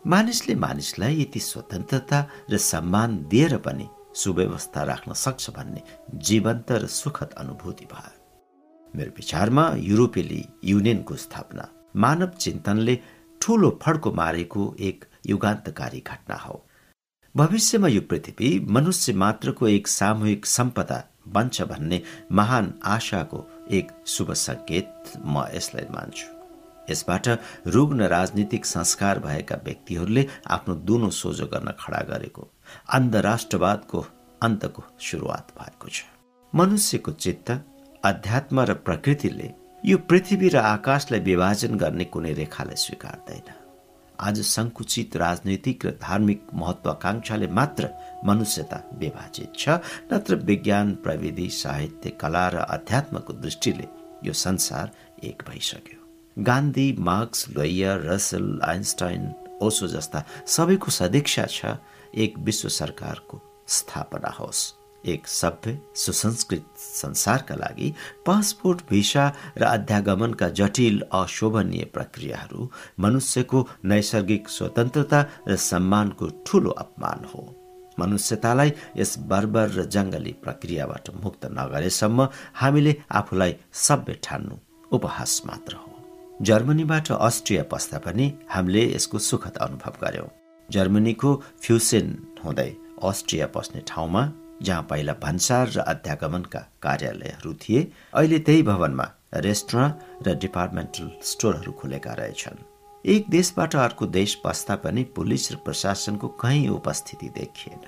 मानिसले 0.08 0.56
मानिसलाई 0.56 1.22
यति 1.22 1.40
स्वतन्त्रता 1.40 2.20
र 2.52 2.58
सम्मान 2.58 3.18
दिएर 3.30 3.58
पनि 3.58 3.88
सुव्यवस्था 4.16 4.84
राख्न 4.84 5.14
सक्छ 5.14 5.50
भन्ने 5.50 5.82
जीवन्त 6.16 6.72
र 6.72 6.88
सुखद 6.88 7.36
अनुभूति 7.38 7.86
भयो। 7.86 8.18
मेरो 8.96 9.12
विचारमा 9.18 9.72
युरोपेली 9.78 10.46
युनियनको 10.64 11.16
स्थापना 11.16 11.68
मानव 11.96 12.32
चिन्तनले 12.40 13.00
ठूलो 13.42 13.80
फड्को 13.84 14.12
मारेको 14.12 14.76
एक 14.80 15.06
युगान्तकारी 15.28 16.04
घटना 16.08 16.36
हो। 16.36 16.66
भविष्यमा 17.36 17.88
यो 17.88 18.02
पृथ्वी 18.02 18.50
मनुष्य 18.70 19.14
मात्रको 19.14 19.68
एक 19.68 19.88
सामूहिक 19.88 20.46
सम्पदा 20.46 21.04
बन्छ 21.28 21.62
भन्ने 21.62 22.02
महान 22.32 22.74
आशाको 22.84 23.46
एक 23.72 23.92
शुभ 24.08 24.34
सङ्केत 24.34 25.14
म 25.26 25.46
यसलाई 25.56 25.86
मान्छु। 25.92 26.28
यसबाट 26.90 27.28
रुग्ण 27.68 28.08
राजनीतिक 28.08 28.66
संस्कार 28.66 29.20
भएका 29.20 29.56
व्यक्तिहरूले 29.66 30.28
आफ्नो 30.48 30.76
दुनो 30.76 31.10
सोझो 31.10 31.46
गर्न 31.46 31.72
खडा 31.80 32.02
गरेको 32.10 32.48
अन्धराष्ट्रवादको 32.90 34.06
अन्तको 34.42 34.84
सुरुवात 35.02 35.54
भएको 35.60 35.88
छ। 35.88 36.04
मनुष्यको 36.54 37.12
चित्त 37.14 37.52
अध्यात्म 38.04 38.62
र 38.62 38.74
प्रकृतिले 38.86 39.50
यो 39.84 39.98
पृथ्वी 40.10 40.50
र 40.50 40.58
आकाशलाई 40.58 41.20
विभाजन 41.22 41.76
गर्ने 41.78 42.06
कुनै 42.06 42.34
रेखालाई 42.34 42.76
स्वीकार्दैन। 42.76 43.54
आज 44.20 44.40
संकुचित 44.46 45.16
राजनैतिक 45.18 45.86
र 45.86 45.92
धार्मिक 46.02 46.42
महत्वाकांक्षाले 46.54 47.48
मात्र 47.50 47.90
मनुष्यता 48.26 48.82
विभाजित 49.00 49.54
छ 49.58 49.80
नत्र 50.14 50.36
विज्ञान 50.46 50.94
प्रविधि 51.04 51.50
साहित्य 51.52 52.10
कला 52.22 52.48
र 52.50 52.58
अध्यात्मको 52.70 53.34
दृष्टिले 53.34 53.88
यो 54.24 54.34
संसार 54.34 54.92
एक 55.24 55.44
भइसक्यो। 55.50 56.00
गान्धी 56.38 56.92
मार्क्स 57.00 57.48
लोयर 57.50 58.02
रसल 58.06 58.60
आइन्स्टाइन 58.64 59.34
ओसो 59.62 59.88
जस्ता 59.88 60.24
सबैको 60.48 60.92
सदीक्षा 60.92 61.46
छ 61.46 61.66
एक 62.16 62.38
विश्व 62.38 62.70
सरकारको 62.70 63.42
स्थापना 63.68 64.30
होस्। 64.30 64.74
एक 65.06 65.28
सभ्य 65.28 65.78
सुसंस्कृत 65.96 66.66
संसारका 66.78 67.56
लागि 67.56 67.94
पासपोर्ट 68.26 68.82
भिसा 68.90 69.34
र 69.58 69.64
अध्यागमनका 69.64 70.50
जटिल 70.50 71.02
अशोभनीय 71.14 71.84
प्रक्रियाहरू 71.86 72.70
मनुष्यको 73.00 73.68
नैसर्गिक 73.86 74.50
स्वतन्त्रता 74.50 75.26
र 75.48 75.56
सम्मानको 75.56 76.30
ठूलो 76.48 76.70
अपमान 76.70 77.26
हो। 77.26 77.42
मनुष्यतालाई 78.00 78.74
यस 78.98 79.18
बर्बर 79.20 79.70
र 79.70 79.86
जङ्गली 79.86 80.32
प्रक्रियाबाट 80.32 81.10
मुक्त 81.24 81.46
नगरेसम्म 81.46 82.28
हामीले 82.54 82.96
आफूलाई 83.12 83.56
सभ्य 83.74 84.14
ठान्नु 84.24 84.58
उपहास 84.92 85.42
मात्र 85.46 85.76
हो। 85.76 85.90
जर्मनीबाट 86.42 87.12
अस्ट्रिया 87.12 87.64
पस्दा 87.64 87.98
पनि 87.98 88.34
हामीले 88.50 88.86
यसको 88.96 89.20
सुखद 89.20 89.58
अनुभव 89.58 89.94
गर्यौं। 90.02 90.41
जर्मनीको 90.72 91.36
फ्युसेन 91.64 92.08
हुँदै 92.46 92.70
अस्ट्रिया 93.04 93.48
पस्ने 93.48 93.82
ठाउँमा 93.88 94.24
जहाँ 94.62 94.84
पहिला 94.90 95.14
भन्सार 95.14 95.72
र 95.76 95.80
अध्यागमनका 95.84 96.60
कार्यालयहरू 96.82 97.54
थिए 97.54 97.82
अहिले 98.14 98.40
त्यही 98.40 98.64
भवनमा 98.64 99.08
रेस्टुरेन्ट 99.36 100.28
र 100.28 100.36
डिपार्टमेन्टल 100.36 101.10
स्टोरहरू 101.24 101.72
खुलेका 101.72 102.14
रहेछन्। 102.14 102.64
एक 103.06 103.30
देशबाट 103.30 103.76
अर्को 103.76 104.06
देश 104.06 104.36
पस्दा 104.46 104.76
पनि 104.76 105.04
पुलिस 105.16 105.52
र 105.52 105.56
प्रशासनको 105.66 106.28
कहीँ 106.42 106.68
उपस्थिति 106.70 107.30
देखिएन। 107.30 107.84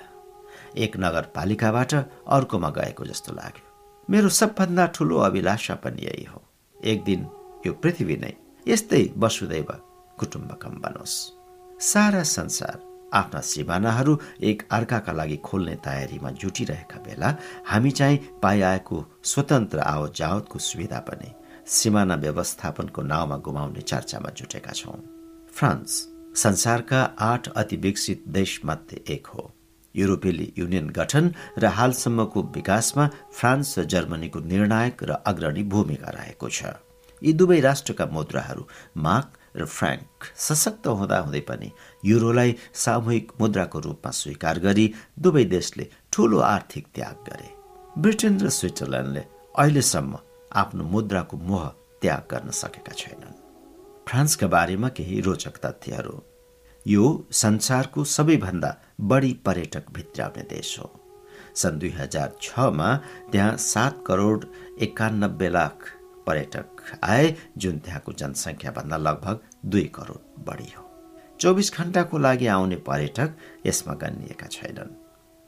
एक 0.77 0.97
नगरपालिकाबाट 0.97 1.93
अर्कोमा 1.93 2.69
गएको 2.69 3.05
जस्तो 3.05 3.33
लाग्यो। 3.33 3.65
मेरो 4.09 4.29
सबभन्दा 4.29 4.85
ठुलो 4.85 5.17
अभिलाषा 5.19 5.75
पनि 5.75 6.05
यही 6.05 6.23
हो। 6.23 6.41
एक 6.77 7.03
दिन 7.03 7.27
यो 7.65 7.73
पृथ्वी 7.73 8.17
नै 8.17 8.33
यस्तै 8.67 9.03
वसुदैव 9.17 9.69
कुटुम्बकम 10.19 10.81
बनोस्। 10.81 11.42
सारा 11.83 12.21
संसार 12.23 12.79
आफ्ना 13.13 13.39
सिमानाहरू 13.41 14.17
एक 14.41 14.61
अर्काका 14.71 15.11
लागि 15.11 15.35
खोल्ने 15.37 15.75
तयारीमा 15.85 16.29
जुटिरहेका 16.41 16.99
बेला 17.03 17.35
हामी 17.67 17.91
चाहिँ 17.91 18.17
पाइआएको 18.43 19.03
स्वतन्त्र 19.23 19.79
आवत 19.79 20.13
जावतको 20.15 20.59
सुविधा 20.59 20.99
पनि 20.99 21.31
सिमाना 21.67 22.15
व्यवस्थापनको 22.15 23.01
नाउँमा 23.01 23.37
गुमाउने 23.37 23.81
चर्चामा 23.81 24.29
जुटेका 24.31 24.71
छौं। 24.71 24.95
फ्रान्स 25.53 25.99
संसारका 26.35 27.01
आठ 27.21 27.51
अति 27.51 27.75
विकसित 27.75 28.23
देशमध्ये 28.29 29.03
एक 29.13 29.27
हो। 29.27 29.51
युरोपेली 29.95 30.51
युनियन 30.57 30.89
गठन 30.89 31.31
र 31.57 31.65
हालसम्मको 31.67 32.43
विकासमा 32.55 33.09
फ्रान्स 33.35 33.77
र 33.79 33.83
जर्मनीको 33.91 34.39
निर्णायक 34.39 35.03
र 35.03 35.21
अग्रणी 35.27 35.63
भूमिका 35.67 36.17
रहेको 36.17 36.49
छ। 36.49 36.75
यी 37.21 37.33
दुवै 37.33 37.59
राष्ट्रका 37.59 38.05
मुद्राहरू 38.05 38.67
मार्क 38.97 39.39
र 39.55 39.65
फ्राङ्क 39.65 40.25
सशक्त 40.37 40.87
हुँदाहुँदै 40.87 41.39
पनि 41.39 41.71
युरोलाई 42.05 42.55
सामूहिक 42.73 43.31
मुद्राको 43.39 43.79
रूपमा 43.79 44.11
स्वीकार 44.11 44.59
गरी 44.59 44.93
दुवै 45.19 45.43
देशले 45.45 45.87
ठूलो 46.11 46.39
आर्थिक 46.39 46.87
त्याग 46.95 47.17
गरे। 47.29 47.49
ब्रिटेन 48.01 48.39
र 48.39 48.49
स्विजरल्यान्डले 48.49 49.23
अहिलेसम्म 49.59 50.17
आफ्नो 50.53 50.83
मुद्राको 50.83 51.37
मोह 51.37 51.67
त्याग 52.01 52.23
गर्न 52.31 52.49
सकेका 52.51 52.93
छैनन्। 52.93 53.39
फ्रान्सका 54.09 54.47
बारेमा 54.47 54.89
केही 54.89 55.21
रोचक 55.21 55.57
तथ्यहरू। 55.57 56.21
यो 56.87 57.27
संसारको 57.31 58.03
सबैभन्दा 58.03 58.81
बढी 59.01 59.33
पर्यटक 59.45 59.91
भित्राउने 59.91 60.43
देश 60.43 60.79
हो। 60.79 60.91
सन् 61.55 61.79
दुई 61.79 61.89
हजार 61.89 62.35
छमा 62.41 62.95
त्यहाँ 63.31 63.57
सात 63.57 64.03
करोड 64.07 64.45
एकानब्बे 64.81 65.49
लाख 65.49 65.77
पर्यटक 66.27 66.65
आए 67.03 67.35
जुन 67.57 67.77
त्यहाँको 67.77 68.13
जनसङ्ख्याभन्दा 68.13 68.97
लगभग 68.97 69.39
दुई 69.65 69.83
करोड 69.95 70.45
बढी 70.45 70.71
हो। 70.77 70.89
चौबिस 71.39 71.73
घण्टाको 71.73 72.17
लागि 72.17 72.47
आउने 72.47 72.75
पर्यटक 72.75 73.35
यसमा 73.65 73.93
गनिएका 73.93 74.47
छैनन्। 74.47 74.95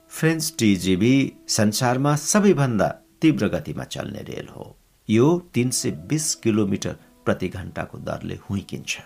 फ्रेन्च 0.10 0.54
टिजिबी 0.60 1.34
संसारमा 1.48 2.16
सबैभन्दा 2.16 2.88
तीव्र 3.22 3.48
गतिमा 3.48 3.84
चल्ने 3.84 4.22
रेल 4.22 4.48
हो। 4.48 4.78
यो 5.10 5.52
तीन 5.54 5.70
सय 5.70 5.92
बिस 5.92 6.36
किलोमिटर 6.36 6.95
प्रति 7.26 7.48
घण्टाको 7.48 7.98
दरले 7.98 8.36
हुइकिन्छ। 8.36 9.00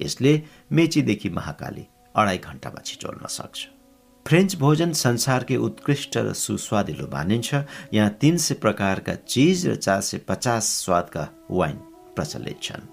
यसले 0.00 0.42
मेचीदेखि 0.72 1.28
महाकाली 1.28 1.86
अढाई 2.16 2.38
घण्टामा 2.38 2.80
छिटोल्न 2.80 3.26
सक्छ। 3.26 3.68
फ्रेन्च 4.26 4.54
भोजन 4.56 4.92
संसारकै 4.96 5.56
उत्कृष्ट 5.56 6.16
र 6.16 6.32
सुस्वादिलो 6.32 7.06
मानिन्छ। 7.12 7.54
यहाँ 7.92 8.10
तीन 8.20 8.36
सय 8.36 8.54
प्रकारका 8.56 9.14
चिज 9.28 9.66
र 9.68 9.74
चार 9.76 10.00
सय 10.00 10.18
पचास 10.28 10.68
स्वादका 10.80 11.24
वाइन 11.50 11.76
प्रचलित 12.16 12.62
छन्। 12.62 12.88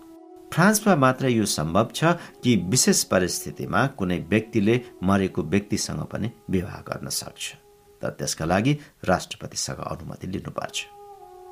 फ्रान्समा 0.51 0.95
मात्र 0.95 1.27
यो 1.27 1.45
सम्भव 1.47 1.87
छ 1.95 2.19
कि 2.43 2.55
विशेष 2.67 3.03
परिस्थितिमा 3.07 3.85
कुनै 3.95 4.19
व्यक्तिले 4.27 4.79
मरेको 5.03 5.43
व्यक्तिसँग 5.43 6.03
पनि 6.11 6.31
विवाह 6.49 6.77
गर्न 6.91 7.09
सक्छ। 7.09 7.55
तर 8.01 8.09
त्यसका 8.19 8.45
लागि 8.45 8.77
राष्ट्रपतिसँग 9.05 9.79
अनुमति 9.87 10.27
लिनुपर्छ। 10.27 10.85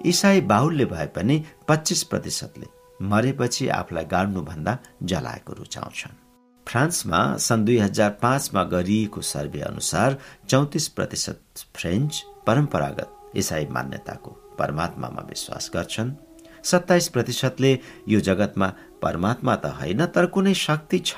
इसाई 0.06 0.42
बाहुल्य 0.44 0.86
भए 0.92 1.08
पनि 1.16 1.44
पच्चिस 1.68 2.04
प्रतिशतले 2.12 2.68
मरेपछि 3.00 3.68
आफूलाई 3.80 4.06
गाड्नुभन्दा 4.12 4.78
जलाएको 5.04 5.54
रुचाउँछन्। 5.54 6.19
फ्रान्समा 6.70 7.20
सन् 7.38 7.64
दुई 7.66 7.78
हजार 7.78 8.10
पाँचमा 8.22 8.64
गरिएको 8.64 9.22
सर्वे 9.22 9.62
अनुसार 9.62 10.18
चौतिस 10.50 10.88
प्रतिशत 10.88 11.66
फ्रेन्च 11.76 12.22
परम्परागत 12.48 13.38
इसाई 13.42 13.66
मान्यताको 13.66 14.32
परमात्मामा 14.60 15.22
विश्वास 15.30 15.70
गर्छन्। 15.74 16.12
सत्ताइस 16.64 17.08
प्रतिशतले 17.08 17.72
यो 18.08 18.20
जगतमा 18.20 18.68
परमात्मा 19.02 19.56
त 19.56 19.66
होइन 19.80 20.06
तर 20.06 20.26
कुनै 20.26 20.54
शक्ति 20.54 21.00
छ 21.00 21.14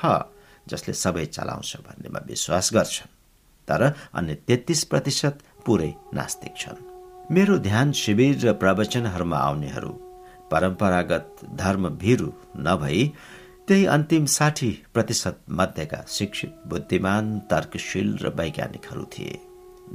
जसले 0.66 0.94
सबै 0.94 1.24
चलाउँछ 1.26 1.76
भन्नेमा 1.86 2.20
विश्वास 2.26 2.70
गर्छन्। 2.74 3.12
तर 3.68 3.82
अन्य 4.14 4.34
तेत्तिस 4.48 4.84
प्रतिशत 4.84 5.38
पुरै 5.66 5.92
नास्तिक 6.14 6.54
छन्। 6.56 6.80
मेरो 7.30 7.58
ध्यान 7.58 7.92
शिविर 7.92 8.34
र 8.40 8.52
प्रवचनहरूमा 8.56 9.38
आउनेहरू 9.38 9.92
परम्परागत 10.52 11.44
धर्म 11.60 11.84
नभई 12.68 13.02
त्यही 13.72 13.84
अन्तिम 13.86 14.24
साठी 14.24 14.68
प्रतिशत 14.94 15.36
मध्येका 15.48 16.00
शिक्षित 16.08 16.50
बुद्धिमान 16.68 17.38
तर्कशील 17.50 18.08
र 18.22 18.28
वैज्ञानिकहरू 18.28 19.04
थिए। 19.04 19.32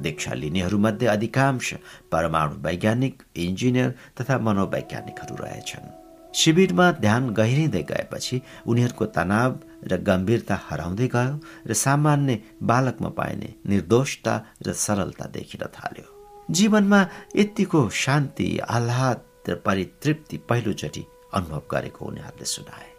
दीक्षा 0.01 0.33
लिनेहरूमध्ये 0.33 1.07
अधिकांश 1.07 1.73
परमाणु 2.11 2.55
वैज्ञानिक 2.65 3.21
इन्जिनियर 3.35 3.89
तथा 4.17 4.37
मनोवैज्ञानिकहरू 4.37 5.35
रहेछन्। 5.43 5.85
शिविरमा 6.33 6.91
ध्यान 6.91 7.29
गहिरिँदै 7.29 7.83
गएपछि 7.83 8.41
उनीहरूको 8.65 9.05
तनाव 9.17 9.51
र 9.85 10.01
गम्भीरता 10.09 10.59
हराउँदै 10.69 11.07
गयो 11.07 11.37
र 11.69 11.73
सामान्य 11.85 12.41
बालकमा 12.63 13.09
पाइने 13.13 13.53
निर्दोषता 13.69 14.35
र 14.65 14.73
सरलता 14.73 15.25
देखिन 15.37 15.69
थाल्यो। 15.77 16.09
जीवनमा 16.49 17.05
यतिको 17.35 17.89
शान्ति 18.03 18.49
आह्लाद 18.69 19.49
र 19.49 19.61
परितृप्ति 19.65 20.37
पहिलोचोटि 20.49 21.05
अनुभव 21.33 21.61
गरेको 21.71 22.05
उनीहरूले 22.05 22.53
सुनाए। 22.57 22.96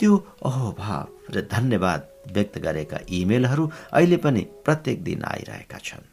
त्यो 0.00 0.16
अहोभाव 0.44 1.34
र 1.34 1.40
धन्यवाद 1.50 2.08
व्यक्त 2.34 2.58
गरेका 2.58 2.98
इमेलहरू 3.08 3.70
अहिले 3.92 4.16
पनि 4.16 4.40
प्रत्येक 4.64 5.02
दिन 5.04 5.22
आइरहेका 5.24 5.78
छन्। 5.78 6.04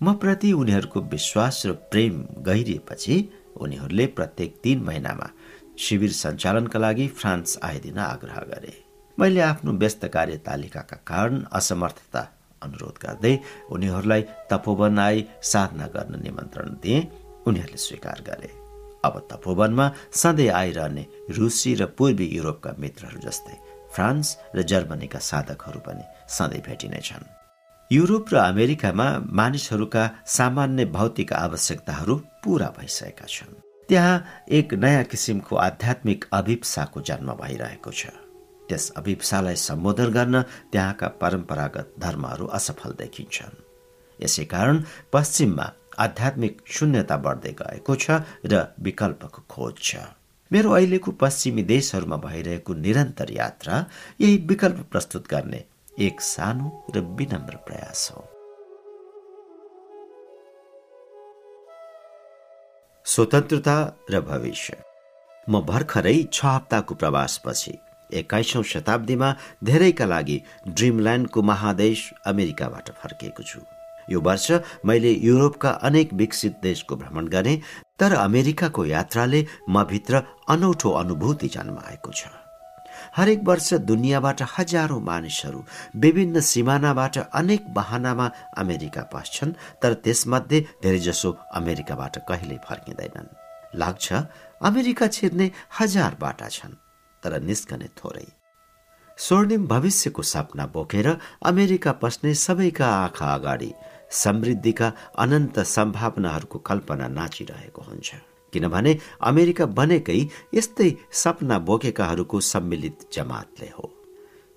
म 0.00 0.14
प्रति 0.14 0.52
उनीहरूको 0.52 1.00
विश्वास 1.14 1.62
र 1.66 1.72
प्रेम 1.92 2.14
गहिरिएपछि 2.46 3.16
उनीहरूले 3.56 4.06
प्रत्येक 4.18 4.60
तीन 4.62 4.82
महिनामा 4.82 5.28
शिविर 5.78 6.12
सञ्चालनका 6.12 6.78
लागि 6.78 7.06
फ्रान्स 7.08 7.58
आइदिन 7.62 7.98
आग्रह 7.98 8.38
गरे। 8.52 8.74
मैले 9.18 9.40
आफ्नो 9.40 9.72
व्यस्त 9.72 10.04
कार्य 10.06 10.36
तालिकाका 10.46 10.96
कारण 11.06 11.42
असमर्थता 11.52 12.22
अनुरोध 12.62 12.96
गर्दै 13.04 13.34
उनीहरूलाई 13.72 14.22
तपोवन 14.52 14.98
आई 14.98 15.24
साधना 15.42 15.86
गर्न 15.96 16.22
निमन्त्रण 16.22 16.68
दिए। 16.82 16.98
उनीहरूले 17.46 17.76
स्वीकार 17.76 18.24
गरे। 18.26 18.59
अब 19.04 19.14
तपोवनमा 19.32 19.90
सधैँ 20.12 20.48
आइरहने 20.52 21.06
रुसी 21.30 21.74
र 21.74 21.86
पूर्वी 21.98 22.26
युरोपका 22.36 22.74
मित्रहरू 22.78 23.20
जस्तै 23.20 23.56
फ्रान्स 23.94 24.36
र 24.56 24.62
जर्मनीका 24.62 25.18
साधकहरू 25.18 25.80
पनि 25.80 26.04
सधैँ 26.28 26.62
भेटिनेछन् 26.66 27.30
युरोप 27.90 28.26
र 28.32 28.36
अमेरिकामा 28.36 29.06
मानिसहरूका 29.32 30.04
सामान्य 30.26 30.84
भौतिक 30.94 31.32
आवश्यकताहरू 31.32 32.14
पूरा 32.44 32.68
भइसकेका 32.78 33.26
छन्। 33.26 33.54
त्यहाँ 33.88 34.24
एक 34.48 34.74
नयाँ 34.74 35.04
किसिमको 35.04 35.56
आध्यात्मिक 35.56 36.24
अभिप्साको 36.32 37.00
जन्म 37.00 37.32
भइरहेको 37.34 37.90
छ। 37.90 38.06
त्यस 38.68 38.90
अभिप्सालाई 38.96 39.56
सम्बोधन 39.58 40.10
गर्न 40.14 40.42
त्यहाँका 40.72 41.08
परम्परागत 41.18 41.94
धर्महरू 41.98 42.46
असफल 42.46 42.90
देखिन्छन्। 42.98 43.58
यसै 44.20 44.44
कारण 44.44 44.84
पश्चिममा 45.12 45.66
आध्यात्मिक 46.00 46.60
शून्यता 46.66 47.16
बढ्दै 47.26 47.52
गएको 47.60 47.94
छ 47.96 48.10
र 48.46 48.62
विकल्पको 48.82 49.42
खोज 49.48 49.74
छ। 49.78 49.96
मेरो 50.50 50.70
अहिलेको 50.72 51.10
पश्चिमी 51.20 51.62
देशहरूमा 51.62 52.16
भइरहेको 52.16 52.74
निरन्तर 52.74 53.30
यात्रा 53.32 53.84
यही 54.20 54.36
विकल्प 54.48 54.80
प्रस्तुत 54.92 55.28
गर्ने 55.30 55.64
एक 55.98 56.20
सानो 56.20 56.66
र 56.96 57.00
विनम्र 57.18 57.56
प्रयास 57.66 58.10
हो। 58.12 58.22
स्वतन्त्रता 63.06 63.76
र 64.10 64.20
भविष्य। 64.20 64.76
म 65.48 65.60
भर्खरै 65.66 66.18
छ 66.32 66.44
हप्ताको 66.46 66.94
प्रवासपछि 66.94 67.74
एक्काइसौँ 68.10 68.62
शताब्दीमा 68.62 69.28
धेरैका 69.64 70.06
लागि 70.06 70.42
ड्रिमल्यान्डको 70.68 71.42
महादेश 71.42 72.10
अमेरिकाबाट 72.26 72.90
फर्किएको 73.02 73.42
छु। 73.42 73.60
यो 74.12 74.20
वर्ष 74.20 74.50
मैले 74.86 75.12
युरोपका 75.22 75.70
अनेक 75.88 76.12
विकसित 76.12 76.56
देशको 76.62 76.96
भ्रमण 76.96 77.26
गरेँ 77.28 77.60
तर 78.00 78.12
अमेरिकाको 78.16 78.84
यात्राले 78.86 79.46
म 79.68 79.84
भित्र 79.84 80.22
अनौठो 80.48 80.90
अनुभूति 81.00 81.48
जन्माएको 81.48 82.12
छ। 82.12 82.28
हरेक 83.16 83.40
वर्ष 83.44 83.72
दुनियाँबाट 83.90 84.42
हजारौं 84.56 85.00
मानिसहरू 85.02 85.64
विभिन्न 85.96 86.40
सिमानाबाट 86.42 87.18
अनेक 87.18 87.68
बहानामा 87.74 88.30
अमेरिका 88.58 89.02
पस्छन् 89.12 89.52
तर 89.82 89.94
त्यसमध्ये 90.04 90.60
धेरैजसो 90.82 91.30
अमेरिकाबाट 91.54 92.18
कहिल्यै 92.28 92.58
फर्किँदैनन्। 92.68 93.34
लाग्छ 93.74 94.12
अमेरिका 94.62 95.06
छिर्ने 95.08 95.50
हजार 95.80 96.16
बाटा 96.20 96.48
छन् 96.48 96.78
तर 97.22 97.40
निस्कने 97.40 97.88
थोरै। 97.98 98.26
स्वर्णिम 99.18 99.66
भविष्यको 99.66 100.22
सपना 100.22 100.66
बोकेर 100.66 101.08
अमेरिका 101.42 101.92
पस्ने 101.92 102.34
सबैका 102.34 102.86
आँखा 102.96 103.34
अगाडि 103.34 103.72
समृद्धिका 104.10 104.92
अनन्त 105.18 105.58
सम्भावनाहरूको 105.58 106.58
कल्पना 106.58 107.08
नाचिरहेको 107.10 107.82
हुन्छ। 107.82 108.14
किनभने 108.52 108.98
अमेरिका 109.22 109.66
बनेकै 109.78 110.20
यस्तै 110.54 110.90
सपना 111.12 111.58
बोकेकाहरूको 111.58 112.40
सम्मिलित 112.42 113.08
जमातले 113.12 113.68
हो। 113.68 113.92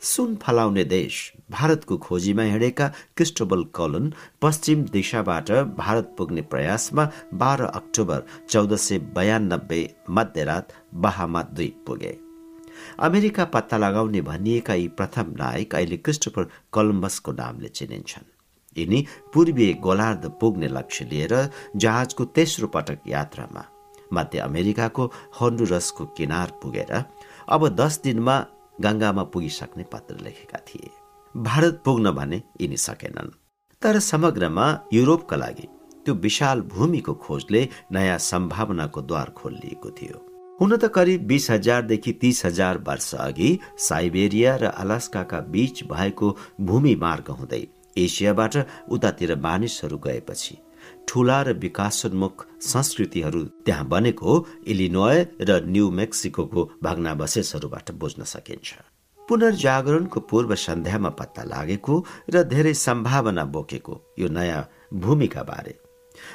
सुन 0.01 0.35
फलाउने 0.35 0.83
देश 0.83 1.17
भारतको 1.51 1.97
खोजीमा 1.97 2.43
हिँडेका 2.43 2.87
क्रिस्टोबल 3.17 3.63
कलोन 3.75 4.11
पश्चिम 4.41 4.83
दिशाबाट 4.85 5.51
भारत 5.77 6.13
पुग्ने 6.17 6.41
प्रयासमा 6.41 7.09
बाह्र 7.33 7.65
अक्टोबर 7.71 8.23
चौध 8.49 8.75
सय 8.75 8.99
बयानब्बे 9.15 9.81
मध्यरात 10.09 10.73
बहामा 10.93 11.43
द्वीप 11.43 11.83
पुगे। 11.87 12.17
अमेरिका 12.99 13.45
पत्ता 13.45 13.77
लगाउने 13.77 14.21
भनिएका 14.21 14.73
यी 14.73 14.87
प्रथम 14.87 15.33
नायक 15.37 15.75
अहिले 15.75 15.97
क्रिस्टोफर 15.97 16.49
कलम्बसको 16.73 17.31
नामले 17.31 17.67
चिनिन्छन्। 17.69 18.32
यिनी 18.77 19.05
पूर्वीय 19.33 19.73
गोलार्ध 19.83 20.29
पुग्ने 20.41 20.67
लक्ष्य 20.67 21.05
लिएर 21.05 21.33
जहाजको 21.75 22.25
तेस्रो 22.25 22.67
पटक 22.67 23.07
यात्रामा 23.07 23.63
मध्य 24.13 24.39
अमेरिकाको 24.39 25.05
हन्डुरसको 25.41 26.05
किनार 26.17 26.51
पुगेर 26.63 26.91
अब 27.49 27.67
दस 27.75 28.01
दिनमा 28.03 28.35
गङ्गामा 28.81 29.23
पुगिसक्ने 29.23 29.83
पत्र 29.83 30.15
लेखेका 30.23 30.59
थिए। 30.67 30.89
भारत 31.35 31.81
पुग्न 31.85 32.11
भने 32.11 32.41
यिनी 32.61 32.77
सकेनन्। 32.77 33.29
तर 33.81 33.99
समग्रमा 33.99 34.67
युरोपका 34.93 35.35
लागि 35.35 35.67
त्यो 36.05 36.13
विशाल 36.15 36.61
भूमिको 36.73 37.13
खोजले 37.13 37.67
नयाँ 37.91 38.17
सम्भावनाको 38.19 39.01
द्वार 39.01 39.29
खोलिएको 39.37 39.89
थियो। 39.89 40.17
हुन 40.61 40.75
त 40.77 40.85
करिब 40.95 41.25
बिस 41.27 41.49
हजारदेखि 41.51 42.11
तीस 42.21 42.45
हजार 42.45 42.77
वर्ष 42.87 43.13
अघि 43.15 43.59
साइबेरिया 43.79 44.55
र 44.55 44.65
अलास्काका 44.65 45.39
बीच 45.53 45.83
भएको 45.83 46.35
भूमि 46.61 46.95
मार्ग 46.95 47.29
हुँदै 47.29 47.65
एसियाबाट 47.97 48.55
उतातिर 48.89 49.35
मानिसहरू 49.39 49.97
गएपछि 49.97 50.55
ठूला 51.07 51.41
र 51.41 51.53
विकासोन्मुख 51.53 52.45
संस्कृतिहरू 52.61 53.43
त्यहाँ 53.65 53.87
बनेको 53.87 54.45
इलिनोय 54.67 55.25
र 55.41 55.61
न्यू 55.65 55.89
मेक्सिको 55.91 56.43
भग्नावशेषहरूबाट 56.83 57.91
बुझ्न 57.91 58.23
सकिन्छ। 58.23 58.73
पुनर्जागरणको 59.19 60.19
पूर्व 60.19 60.55
सन्ध्यामा 60.55 61.09
पत्ता 61.09 61.43
लागेको 61.43 61.93
र 62.29 62.43
धेरै 62.43 62.73
सम्भावना 62.73 63.43
बोकेको 63.45 63.95
यो 64.19 64.27
नयाँ 64.27 64.69
भूमिका 64.93 65.43
बारे। 65.43 65.73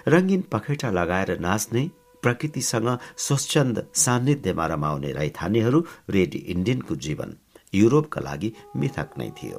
रङ्गीन 0.08 0.42
पखेटा 0.52 0.90
लगाएर 0.90 1.38
नाच्ने 1.40 1.82
प्रकृतिसँग 2.22 2.88
स्वच्छन्द 3.16 3.76
सान्निध्यमा 3.94 4.66
रमाउने 4.66 5.12
रैथानेहरू 5.12 5.84
रेड 6.10 6.34
इन्डियनको 6.34 6.94
जीवन 6.96 7.36
युरोपका 7.74 8.20
लागि 8.20 8.52
मिथक 8.76 9.10
नै 9.18 9.30
थियो। 9.38 9.58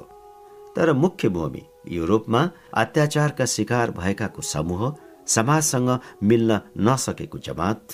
तर 0.76 0.92
मुख्य 0.92 1.28
भूमि 1.28 1.62
युरोपमा 1.88 2.48
अत्याचारका 2.82 3.44
शिकार 3.46 3.90
भएकाको 3.90 4.42
समूह 4.42 4.82
समाजसँग 5.26 5.90
मिल्न 6.22 6.60
नसकेको 6.78 7.38
जमात 7.38 7.86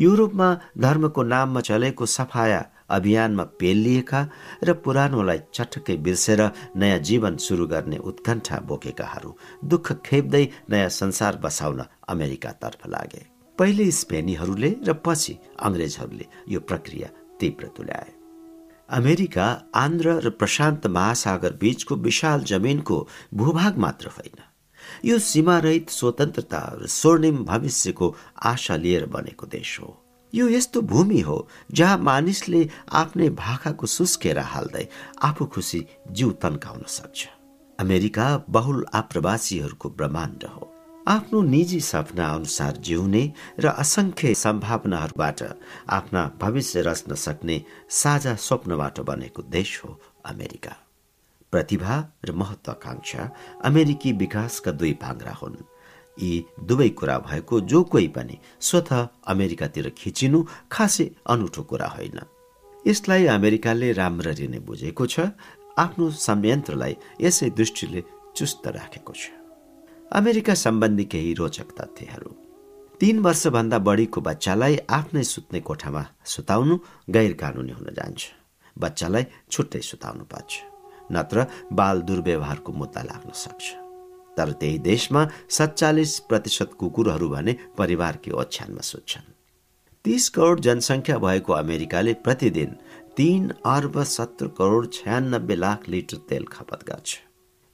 युरोपमा 0.00 0.48
धर्मको 0.78 1.22
नाममा 1.22 1.60
चलेको 1.60 2.06
सफाया 2.06 2.64
अभियानमा 2.90 3.44
पेलिएका 3.60 4.20
र 4.64 4.72
पुरानोलाई 4.84 5.38
चटक्कै 5.54 5.96
बिर्सेर 5.96 6.40
नयाँ 6.76 6.98
जीवन 6.98 7.36
सुरु 7.46 7.66
गर्ने 7.66 7.98
उत्कण्ठा 8.10 8.58
बोकेकाहरू 8.68 9.36
दुःख 9.64 9.92
खेप्दै 10.06 10.44
नयाँ 10.70 10.88
संसार 11.00 11.36
बसाउन 11.44 11.80
अमेरिकातर्फ 12.08 12.86
लागे। 12.86 13.22
पहिले 13.58 13.90
स्पेनीहरूले 13.90 14.70
र 14.88 14.92
पछि 15.04 15.38
अङ्ग्रेजहरूले 15.58 16.26
यो 16.48 16.60
प्रक्रिया 16.60 17.08
तीव्र 17.40 17.66
तुल्याए। 17.76 18.19
अमेरिका 18.90 19.46
आन्ध्र 19.74 20.12
र 20.20 20.30
प्रशान्त 20.30 20.86
महासागर 20.86 21.52
बीचको 21.52 21.96
विशाल 21.96 22.40
जमिनको 22.42 22.96
भूभाग 23.34 23.78
मात्र 23.78 24.08
होइन। 24.08 24.42
यो 25.04 25.18
सीमारहित 25.18 25.90
स्वतन्त्रता 25.90 26.62
र 26.80 26.86
स्वर्णिम 26.86 27.44
भविष्यको 27.44 28.14
आशा 28.44 28.76
लिएर 28.76 29.06
बनेको 29.06 29.46
देश 29.46 29.78
हो। 29.80 29.96
यो 30.34 30.48
यस्तो 30.48 30.80
भूमि 30.82 31.20
हो 31.20 31.48
जहाँ 31.72 31.98
मानिसले 31.98 32.68
आफ्नै 32.92 33.28
भाकाको 33.30 33.86
सुस्केर 33.86 34.38
हाल्दै 34.38 34.86
आफू 35.22 35.46
खुसी 35.46 35.84
जिउ 36.10 36.30
तन्काउन 36.42 36.82
सक्छ। 36.88 37.26
अमेरिका 37.78 38.26
बहुल 38.48 38.84
आप्रवासीहरूको 38.94 39.88
ब्रह्माण्ड 39.90 40.44
हो। 40.44 40.69
आफ्नो 41.10 41.40
निजी 41.42 41.80
सपना 41.80 42.26
अनुसार 42.30 42.76
जिउने 42.86 43.22
र 43.58 43.68
असंख्य 43.82 44.34
सम्भावनाहरूबाट 44.34 45.40
आफ्ना 45.90 46.22
भविष्य 46.40 46.82
रच्न 46.86 47.14
सक्ने 47.14 47.56
साझा 47.90 48.34
स्वप्नबाट 48.38 49.00
बनेको 49.08 49.42
देश 49.50 49.70
हो 49.84 49.90
अमेरिका। 50.24 50.74
प्रतिभा 51.52 51.96
र 52.24 52.32
महत्वाकांक्षा 52.32 53.22
अमेरिकी 53.64 54.12
विकासका 54.22 54.70
दुई 54.70 54.92
भाङ्रा 55.02 55.32
हुन्। 55.32 55.56
यी 56.22 56.30
दुवै 56.68 56.88
कुरा 56.98 57.18
भएको 57.26 57.60
जो 57.66 57.82
कोही 57.90 58.08
पनि 58.14 58.38
स्वत 58.60 58.92
अमेरिकातिर 59.26 59.90
खिचिनु 59.98 60.44
खासै 60.70 61.10
अनौठो 61.26 61.62
कुरा 61.62 61.88
होइन। 61.96 62.18
यसलाई 62.86 63.26
अमेरिकाले 63.26 63.92
राम्ररी 63.92 64.46
नै 64.46 64.62
बुझेको 64.62 65.06
छ 65.06 65.34
आफ्नो 65.74 66.10
संयन्त्रलाई 66.28 66.94
यसै 67.20 67.50
दृष्टिले 67.58 68.00
चुस्त 68.36 68.62
राखेको 68.78 69.12
छ। 69.12 69.39
अमेरिका 70.12 70.54
सम्बन्धी 70.54 71.04
केही 71.04 71.34
रोचक 71.34 71.68
तथ्यहरू। 71.78 72.30
तीन 73.00 73.18
वर्षभन्दा 73.18 73.78
बढीको 73.78 74.20
बच्चालाई 74.20 74.76
आफ्नै 74.90 75.22
सुत्ने 75.24 75.60
कोठामा 75.60 76.02
सुताउनु 76.26 76.76
गैर 77.10 77.32
कानुनी 77.32 77.72
हुन 77.72 77.88
जान्छ। 77.94 78.20
बच्चालाई 78.76 79.24
छुट्टै 79.50 79.80
सुताउनु 79.80 80.24
पर्छ 80.24 80.50
नत्र 81.12 81.46
बाल 81.72 82.02
दुर्व्यवहारको 82.02 82.72
मुद्दा 82.72 83.02
लाग्न 83.02 83.30
सक्छ। 83.34 83.64
तर 84.36 84.52
त्यही 84.58 84.78
देशमा 84.90 85.22
सत्तालिस 85.48 86.18
प्रतिशत 86.28 86.70
कुकुरहरू 86.80 87.28
भने 87.28 87.56
परिवारकै 87.78 88.30
ओछ्यानमा 88.32 88.82
सुत्छन्। 88.82 89.32
तीस 90.04 90.28
करोड 90.34 90.60
जनसङ्ख्या 90.60 91.18
भएको 91.18 91.52
अमेरिकाले 91.54 92.12
प्रतिदिन 92.26 92.70
तीन 93.16 93.50
अर्ब 93.68 94.02
सत्र 94.18 94.46
करोड 94.58 94.92
छयानब्बे 94.92 95.54
लाख 95.54 95.88
लिटर 95.88 96.16
तेल 96.28 96.44
खपत 96.50 96.80
गर्छ। 96.90 97.29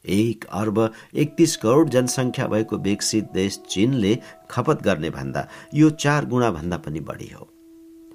एक 0.08 0.44
अर्ब 0.52 0.78
एकतिस 1.14 1.56
करोड 1.56 1.90
जनसङ्ख्या 1.90 2.46
भएको 2.46 2.76
विकसित 2.78 3.30
देश 3.32 3.58
चीनले 3.70 4.14
खपत 4.50 4.82
गर्ने 4.82 5.10
भन्दा 5.10 5.46
यो 5.74 5.90
चार 5.90 6.24
गुणा 6.26 6.50
भन्दा 6.50 6.76
पनि 6.76 7.00
बढी 7.00 7.28
हो। 7.28 7.48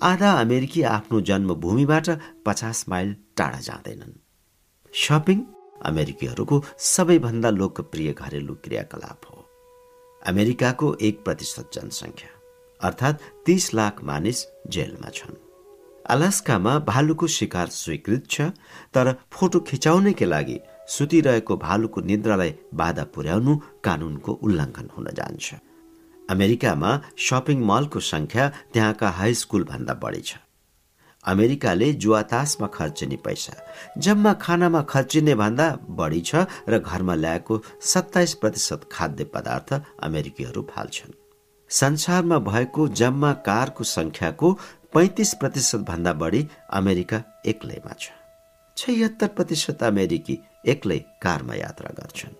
आधा 0.03 0.31
अमेरिकी 0.33 0.81
आफ्नो 0.81 1.21
जन्मभूमिबाट 1.21 2.09
पचास 2.45 2.85
माइल 2.89 3.15
टाढा 3.37 3.59
जाँदैनन्। 3.59 4.13
सपिङ 4.93 5.43
अमेरिकीहरूको 5.85 6.63
सबैभन्दा 6.85 7.49
लोकप्रिय 7.49 8.13
घरेलु 8.13 8.55
क्रियाकलाप 8.63 9.21
हो। 9.29 9.45
अमेरिकाको 10.21 10.95
एक 11.01 11.23
प्रतिशत 11.25 11.69
जनसङ्ख्या 11.73 12.29
अर्थात् 12.81 13.21
तीस 13.45 13.73
लाख 13.73 14.03
मानिस 14.03 14.45
जेलमा 14.69 15.09
छन्। 15.09 15.35
अलास्कामा 16.09 16.77
भालुको 16.87 17.27
शिकार 17.27 17.67
स्वीकृत 17.69 18.27
छ 18.29 18.41
तर 18.93 19.15
फोटो 19.31 19.59
खिचाउनेका 19.59 20.25
लागि 20.25 20.59
सुतिरहेको 20.91 21.55
भालुको 21.57 22.01
निद्रालाई 22.11 22.53
बाधा 22.73 23.03
पुर्याउनु 23.15 23.53
कानूनको 23.85 24.31
उल्लङ्घन 24.45 24.87
हुन 24.95 25.07
जान्छ। 25.19 25.47
अमेरिकामा 26.29 26.89
सपिङ 27.27 27.57
मलको 27.65 27.99
संख्या 28.05 28.47
त्यहाँका 28.73 29.09
हाई 29.19 29.33
स्कुल 29.41 29.63
भन्दा 29.71 29.93
बढी 30.03 30.21
छ। 30.21 30.31
अमेरिकाले 31.25 31.87
जुवातासमा 32.03 32.67
खर्चिने 32.73 33.17
पैसा 33.25 33.53
जम्मा 33.97 34.33
खानामा 34.41 34.81
खर्चिने 34.89 35.33
भन्दा 35.35 35.67
बढी 35.99 36.21
छ 36.21 36.45
र 36.67 36.79
घरमा 36.79 37.15
ल्याएको 37.15 37.61
सत्ताइस 37.83 38.33
प्रतिशत 38.41 38.87
खाद्य 38.91 39.23
पदार्थ 39.33 39.69
अमेरिकीहरू 40.01 40.61
फाल्छन्। 40.71 41.17
संसारमा 41.69 42.37
भएको 42.41 42.87
जम्मा 42.99 43.31
कारको 43.47 43.83
संख्याको 43.87 44.47
पैतिस 44.93 45.33
प्रतिशत 45.41 45.81
भन्दा 45.89 46.13
बढी 46.13 46.41
अमेरिका 46.79 47.23
एक्लैमा 47.45 47.93
छ। 47.99 48.09
छयत्तर 48.77 49.27
प्रतिशत 49.37 49.83
अमेरिकी 49.83 50.39
एक्लै 50.65 50.99
कारमा 51.23 51.55
यात्रा 51.55 51.89
गर्छन्। 51.99 52.35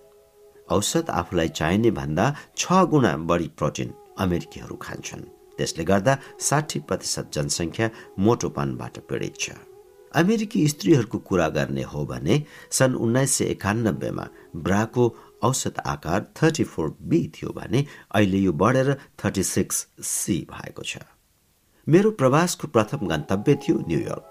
औसत 0.68 1.10
आफूलाई 1.10 1.48
चाहिने 1.48 1.90
भन्दा 1.90 2.26
छ 2.56 2.84
गुणा 2.90 3.16
बढी 3.28 3.48
प्रोटिन 3.58 3.88
अमेरिकीहरू 4.18 4.76
खान्छन्। 4.76 5.22
त्यसले 5.58 5.84
गर्दा 5.84 6.12
साठी 6.40 6.78
प्रतिशत 6.88 7.26
जनसङ्ख्या 7.34 7.86
मोटोपनबाट 8.18 8.98
पीडित 9.08 9.34
छ। 9.40 9.50
अमेरिकी 10.14 10.60
स्त्रीहरूको 10.68 11.18
कुरा 11.18 11.48
गर्ने 11.48 11.82
हो 11.82 12.04
भने 12.06 12.34
सन् 12.70 12.94
उन्नाइस 12.94 13.32
सय 13.32 13.44
एकानब्बेमा 13.56 14.26
ब्राको 14.56 15.04
औसत 15.42 15.78
आकार 15.86 16.20
थर्टी 16.36 16.64
फोर 16.64 16.96
बी 17.00 17.20
थियो 17.34 17.50
भने 17.52 17.84
अहिले 18.14 18.38
यो 18.38 18.52
बढेर 18.52 18.88
थर्टी 19.24 19.42
सिक्स 19.42 19.86
सी 20.04 20.36
भएको 20.50 20.82
छ। 20.82 20.98
मेरो 21.86 22.10
प्रवासको 22.20 22.68
प्रथम 22.68 23.06
गन्तव्य 23.08 23.54
थियो 23.62 23.76
न्युयोर्क। 23.88 24.30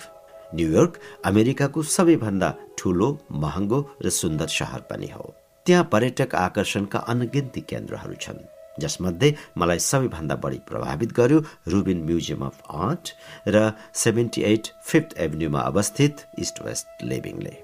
न्युयोर्क 0.55 0.99
अमेरिकाको 1.25 1.83
सबैभन्दा 1.95 2.49
ठुलो 2.77 3.09
महँगो 3.43 3.79
र 4.05 4.09
सुन्दर 4.21 4.47
सहर 4.57 4.81
पनि 4.91 5.09
हो 5.15 5.33
त्यहाँ 5.65 5.87
पर्यटक 5.91 6.35
आकर्षणका 6.35 6.99
अनगिन्ती 7.13 7.61
केन्द्रहरू 7.69 8.15
छन् 8.21 8.43
जसमध्ये 8.79 9.33
मलाई 9.57 9.79
सबैभन्दा 9.79 10.35
बढी 10.43 10.59
प्रभावित 10.69 11.11
गर्यो 11.17 11.39
रुबिन 11.71 12.03
म्युजियम 12.05 12.45
अफ 12.45 12.61
आर्ट 12.87 13.13
र 13.55 13.71
सेभेन्टी 14.03 14.41
एट 14.51 14.67
फिफ्थ 14.85 15.17
एभिन्यूमा 15.25 15.61
अवस्थित 15.71 16.25
east 16.39 16.61
west 16.65 17.03
लिभिङले 17.11 17.57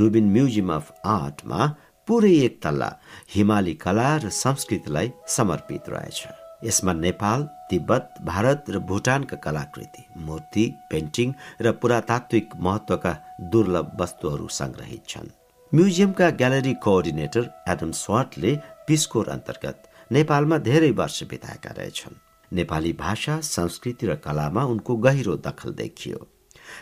Rubin 0.00 0.30
museum 0.32 0.72
of 0.74 0.92
आर्टमा 1.14 1.66
पुरै 2.08 2.34
एक 2.44 2.62
तल्ला 2.62 2.90
हिमाली 3.34 3.74
कला 3.82 4.08
र 4.24 4.28
संस्कृतिलाई 4.36 5.10
समर्पित 5.36 5.88
रहेछ 5.88 6.41
यसमा 6.64 6.92
नेपाल 6.92 7.42
तिब्बत 7.70 8.14
भारत 8.22 8.64
र 8.70 8.78
भुटानका 8.88 9.36
कलाकृति 9.36 10.04
मूर्ति 10.18 10.64
पेन्टिङ 10.90 11.32
र 11.62 11.72
पुरातात्विक 11.82 12.56
महत्वका 12.56 13.16
दुर्लभ 13.52 13.96
वस्तुहरू 14.00 14.48
संग्रहित 14.50 15.02
छन्। 15.08 15.28
म्युजियमका 15.72 16.30
ग्यालरी 16.32 16.74
कोअर्डिनेटर 16.84 17.50
एडम 17.68 17.92
स्वाटले 17.92 18.56
पिस्कोर 18.86 19.28
अन्तर्गत 19.28 19.88
नेपालमा 20.10 20.58
धेरै 20.60 20.90
वर्ष 20.92 21.22
बिताएका 21.30 21.70
रहेछन्। 21.78 22.20
नेपाली 22.52 22.92
भाषा 22.92 23.40
संस्कृति 23.40 24.06
र 24.06 24.14
कलामा 24.24 24.64
उनको 24.64 24.96
गहिरो 24.96 25.36
दखल 25.46 25.72
देखियो। 25.74 26.26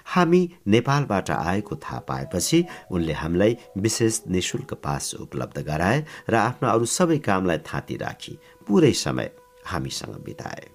हामी 0.06 0.40
नेपालबाट 0.66 1.30
आएको 1.30 1.76
थाहा 1.76 1.98
पाएपछि 2.08 2.64
उनले 2.90 3.12
हामीलाई 3.12 3.56
विशेष 3.78 4.20
निशुल्क 4.28 4.74
पास 4.84 5.14
उपलब्ध 5.20 5.58
गराए 5.62 6.04
र 6.30 6.34
आफ्ना 6.36 6.70
अरू 6.70 6.84
सबै 6.86 7.18
कामलाई 7.18 7.58
थाँती 7.58 7.96
राखी। 7.96 8.38
पुरै 8.68 8.92
समय 8.92 9.30
हामीसँग 9.66 10.16
बिताए। 10.24 10.68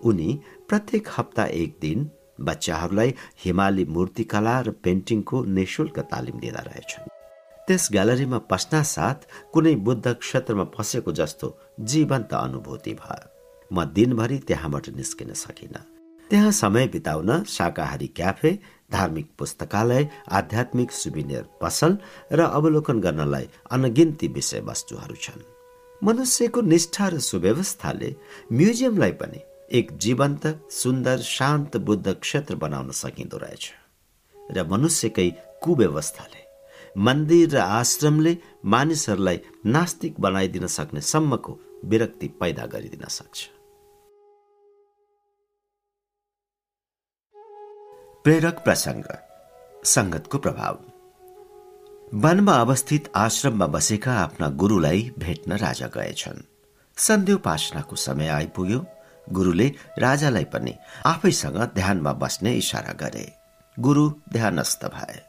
उनी 0.00 0.40
प्रत्येक 0.68 1.08
हप्ता 1.16 1.44
एक 1.46 1.76
दिन 1.80 2.10
बच्चाहरूलाई 2.40 3.14
हिमाली 3.44 3.84
मूर्तिकला 3.84 4.60
र 4.60 4.70
पेन्टिङको 4.70 5.44
निशुल्क 5.44 5.98
तालिम 5.98 6.38
दिँदा 6.40 6.60
रहेछन्। 6.60 7.08
त्यस 7.68 7.88
ग्यालरीमा 7.92 8.38
पस्ना 8.50 8.82
साथ 8.82 9.26
कुनै 9.52 9.74
बुद्ध 9.74 10.12
क्षेत्रमा 10.12 10.64
फसेको 10.74 11.12
जस्तो 11.12 11.58
जीवन्त 11.80 12.34
अनुभूति 12.34 12.94
भयो। 12.94 13.28
म 13.70 13.84
दिनभरि 13.84 14.38
त्यहाँबाट 14.38 14.88
निस्किन 14.88 15.32
सकिन। 15.32 15.74
त्यहाँ 16.30 16.50
समय 16.52 16.86
बिताउन 16.86 17.44
शाकाहारी 17.44 18.06
क्याफे 18.06 18.58
धार्मिक 18.92 19.28
पुस्तकालय 19.38 20.08
आध्यात्मिक 20.28 20.90
सुबिनियर 20.92 21.44
पसल 21.62 21.98
र 22.32 22.40
अवलोकन 22.40 23.00
गर्नलाई 23.00 23.48
अनगिन्ती 23.70 24.28
विषयवस्तुहरू 24.28 25.14
छन्। 25.14 25.51
मनुष्यको 26.02 26.60
निष्ठा 26.62 27.08
र 27.08 27.18
सुव्यवस्थाले 27.22 28.10
म्युजियमलाई 28.58 29.12
पनि 29.20 29.40
एक 29.78 29.92
जीवन्त 30.04 30.46
सुन्दर 30.70 31.18
शान्त 31.36 31.76
बुद्ध 31.86 32.14
क्षेत्र 32.14 32.54
बनाउन 32.64 32.90
सकिँदो 33.02 33.38
रहेछ 33.38 33.64
र 34.36 34.66
मनुष्यकै 34.72 35.28
कुव्यवस्थाले 35.62 36.42
मन्दिर 37.06 37.54
र 37.54 37.58
आश्रमले 37.80 38.36
मानिसहरूलाई 38.74 39.40
नास्तिक 39.66 40.20
बनाइदिन 40.20 40.66
सक्ने 40.76 41.00
सम्मको 41.12 41.58
विरक्ति 41.90 42.28
पैदा 42.40 42.66
गरिदिन 42.72 43.08
सक्छ। 43.08 43.38
प्रेरक 48.24 48.58
प्रसङ्ग 48.64 49.06
सङ्गतको 49.94 50.38
प्रभाव। 50.38 50.74
वनमा 52.14 52.52
अवस्थित 52.52 53.12
आश्रममा 53.16 53.66
बसेका 53.66 54.12
आफ्ना 54.12 54.48
गुरुलाई 54.48 55.10
भेट्न 55.18 55.52
राजा 55.52 55.86
गएछन्। 55.86 56.42
सन्ध्योपासनाको 56.96 57.96
समय 57.96 58.28
आइपुग्यो। 58.28 58.84
गुरुले 59.32 59.72
राजालाई 59.98 60.44
पनि 60.44 60.74
आफैसँग 61.06 61.56
ध्यानमा 61.74 62.12
बस्ने 62.12 62.54
इसारा 62.54 62.92
गरे। 62.92 63.32
गुरु 63.80 64.10
ध्यानस्थ 64.32 64.84
भए। 64.84 65.20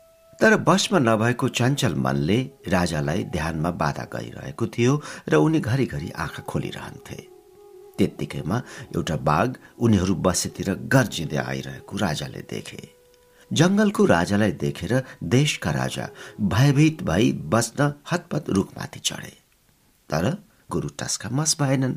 तर 0.42 0.58
बसमा 0.58 1.00
नभएको 1.00 1.48
चञ्चल 1.50 1.96
मनले 1.96 2.52
राजालाई 2.68 3.24
ध्यानमा 3.24 3.72
बाधा 3.72 4.04
गरिरहेको 4.04 4.68
थियो 4.68 5.02
र 5.30 5.36
उनी 5.36 5.60
घरिघरि 5.60 6.10
आँखा 6.10 6.44
खोलिरहन्थे। 6.44 7.28
त्यत्तिकैमा 7.98 8.62
एउटा 8.96 9.16
बाघ 9.16 9.56
उनीहरू 9.80 10.16
बसेतिर 10.16 10.74
गर्जिँदै 10.74 11.38
आइरहेको 11.38 11.98
राजाले 11.98 12.42
देखे। 12.42 12.93
जंगलको 13.54 14.06
राजालाई 14.06 14.52
देखेर 14.62 14.94
देशका 15.24 15.72
राजा 15.72 16.08
भयभीत 16.42 17.04
भई 17.04 17.32
बस्न 17.54 17.94
हतपत 18.12 18.50
रुखमाथि 18.50 19.00
चढे। 19.00 19.34
तर 20.10 20.26
गुरु 20.72 20.90
टस्का 21.00 21.30
मस 21.30 21.56
भएनन्। 21.62 21.96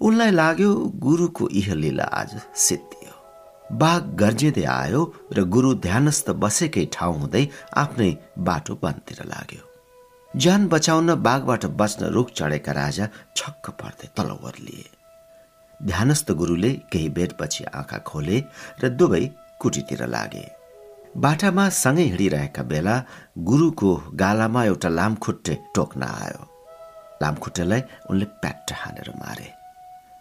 उनलाई 0.00 0.30
लाग्यो 0.30 0.74
गुरुको 0.96 1.48
इह 1.52 1.72
लीला 1.74 2.04
आज 2.12 2.40
सिद्धियो। 2.56 3.14
बाघ 3.76 4.02
गर्जिँदै 4.20 4.64
आयो 4.64 5.02
र 5.32 5.44
गुरु 5.44 5.74
ध्यानस्थ 5.86 6.30
बसेकै 6.42 6.84
ठाउँ 6.92 7.18
हुँदै 7.20 7.44
आफ्नै 7.76 8.10
बाटो 8.38 8.78
वनतिर 8.82 9.20
लाग्यो। 9.24 9.64
ज्यान 10.34 10.66
बचाउन 10.68 11.14
बाघबाट 11.22 11.66
बच्न 11.80 12.06
रुख 12.14 12.30
चढेका 12.30 12.72
राजा 12.72 13.08
छक्क 13.36 13.70
पर्दै 13.80 14.08
तलवर 14.16 14.54
लिए। 14.60 14.86
ध्यानस्थ 15.80 16.32
गुरुले 16.32 16.72
केही 16.92 17.08
बेरपछि 17.08 17.64
आँखा 17.74 17.98
खोले 18.08 18.38
र 18.82 18.88
दुवै 18.88 19.24
कुटीतिर 19.60 20.06
लागे। 20.06 20.46
बाटामा 21.16 21.68
सँगै 21.68 22.02
हिँडिरहेका 22.04 22.62
बेला 22.62 22.94
गुरुको 23.48 23.90
गालामा 24.14 24.64
एउटा 24.64 24.88
लामखुट्टे 24.88 25.54
टोक्न 25.74 26.02
आयो। 26.02 26.42
लामखुट्टेलाई 27.22 27.82
उनले 28.10 28.24
प्याट्ट 28.42 28.72
हानेर 28.80 29.10
मारे। 29.18 29.48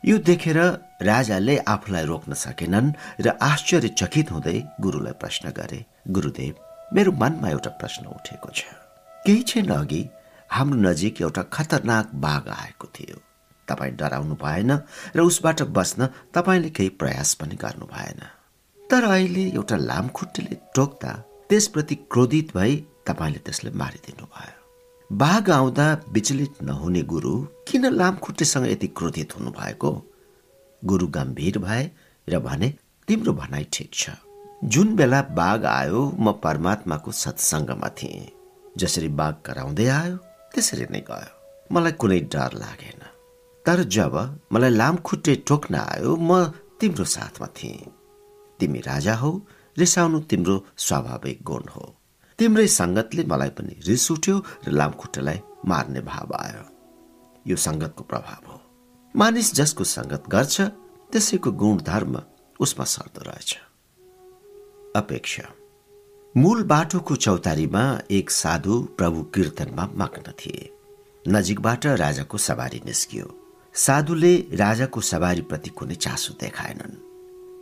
यो 0.03 0.17
देखेर 0.17 0.57
राजाले 1.01 1.57
आफूलाई 1.67 2.05
रोक्न 2.05 2.33
सकेनन् 2.33 2.95
र 3.21 3.27
आश्चर्यचकित 3.41 4.31
हुँदै 4.31 4.57
गुरुलाई 4.81 5.13
प्रश्न 5.21 5.51
गरे 5.57 5.79
गुरुदेव 6.09 6.53
मेरो 6.95 7.11
मनमा 7.11 7.49
एउटा 7.49 7.69
प्रश्न 7.81 8.05
उठेको 8.07 8.49
छ। 8.55 8.61
केही 9.25 9.41
छैन 9.43 9.69
अघि 9.75 10.01
हाम्रो 10.49 10.79
नजिक 10.79 11.21
एउटा 11.21 11.43
खतरनाक 11.53 12.05
बाघ 12.15 12.43
आएको 12.47 12.87
थियो। 12.95 13.17
तपाईँ 13.67 13.95
डराउनु 13.99 14.35
भएन 14.39 14.71
र 15.15 15.19
उसबाट 15.21 15.61
बस्न 15.77 16.09
तपाईँले 16.33 16.69
केही 16.69 16.89
प्रयास 17.01 17.33
पनि 17.35 17.55
गर्नु 17.55 17.85
भएन। 17.85 18.21
तर 18.91 19.03
अहिले 19.03 19.43
एउटा 19.49 19.77
लामखुट्टेले 19.89 20.55
टोक्दा 20.75 21.11
त्यसप्रति 21.49 21.95
क्रोधित 22.11 22.55
भई 22.57 22.75
तपाईँले 23.07 23.39
त्यसलाई 23.45 23.73
मारिदिनु 23.81 24.25
भयो 24.35 24.55
बाघ 25.09 25.49
आउँदा 25.49 25.87
विचलित 26.15 26.61
नहुने 26.69 27.01
गुरु 27.13 27.33
किन 27.67 27.85
लामखुट्टेसँग 27.93 28.67
यति 28.67 28.87
क्रोधित 28.97 29.35
हुनु 29.35 29.51
भएको 29.59 29.91
गुरु 30.81 31.07
गम्भीर 31.17 31.57
भए 31.59 31.83
र 32.27 32.39
भने 32.47 32.73
तिम्रो 33.07 33.33
भनाइ 33.33 33.65
ठिक 33.73 33.89
छ। 33.93 34.09
जुन 34.63 34.95
बेला 34.95 35.21
बाघ 35.39 35.65
आयो 35.65 36.01
म 36.19 36.31
परमात्माको 36.43 37.11
सत्सङ्गमा 37.23 37.89
थिएँ। 37.97 38.31
जसरी 38.77 39.07
बाघ 39.19 39.33
कराउँदै 39.45 39.87
आयो 39.99 40.15
त्यसरी 40.53 40.87
नै 40.91 41.01
गयो। 41.09 41.31
मलाई 41.71 41.91
कुनै 42.01 42.19
डर 42.33 42.51
लागेन। 42.63 43.01
तर 43.65 43.83
जब 43.95 44.15
मलाई 44.53 44.71
लामखुट्टे 44.79 45.35
टोक्न 45.47 45.75
आयो 45.75 46.15
म 46.15 46.31
तिम्रो 46.79 47.05
साथमा 47.15 47.47
थिएँ। 47.57 47.96
तिमी 48.59 48.79
राजा 48.79 49.15
हौ 49.15 49.39
रिसाउनु 49.77 50.19
तिम्रो 50.19 50.65
स्वाभाविक 50.77 51.39
गुण 51.43 51.63
हो। 51.75 51.95
तिम्रै 52.39 52.67
सङ्गतले 52.67 53.23
मलाई 53.23 53.49
पनि 53.49 53.81
रिस 53.87 54.11
उठ्यो 54.11 54.43
र 54.67 54.71
लामखुट्टेलाई 54.71 55.39
मार्ने 55.65 56.01
भाव 56.01 56.35
आयो। 56.35 56.63
यो 57.47 57.55
सङ्गतको 57.55 58.03
प्रभाव 58.03 58.51
हो। 58.51 58.61
मानिस 59.15 59.53
जसको 59.53 59.83
सङ्गत 59.83 60.23
गर्छ 60.29 60.61
त्यसैको 61.11 61.51
गुण 61.51 61.77
धर्म 61.77 62.21
उसमा 62.59 62.85
सर्दो 62.85 63.21
रहेछ। 63.21 63.57
अपेक्षा। 64.95 65.43
मूल 66.37 66.63
बाटोको 66.63 67.15
चौतारीमा 67.15 67.99
एक 68.11 68.31
साधु 68.31 68.81
प्रभु 68.97 69.23
कीर्तनमा 69.23 69.89
मग्न 69.95 70.31
थिए। 70.31 70.73
नजिकबाट 71.27 71.85
राजाको 71.85 72.37
सवारी 72.37 72.81
निस्कियो। 72.85 73.39
साधुले 73.73 74.37
राजाको 74.37 75.01
सवारीप्रति 75.01 75.69
कुनै 75.69 75.95
चासो 75.95 76.33
देखाएनन्। 76.33 77.06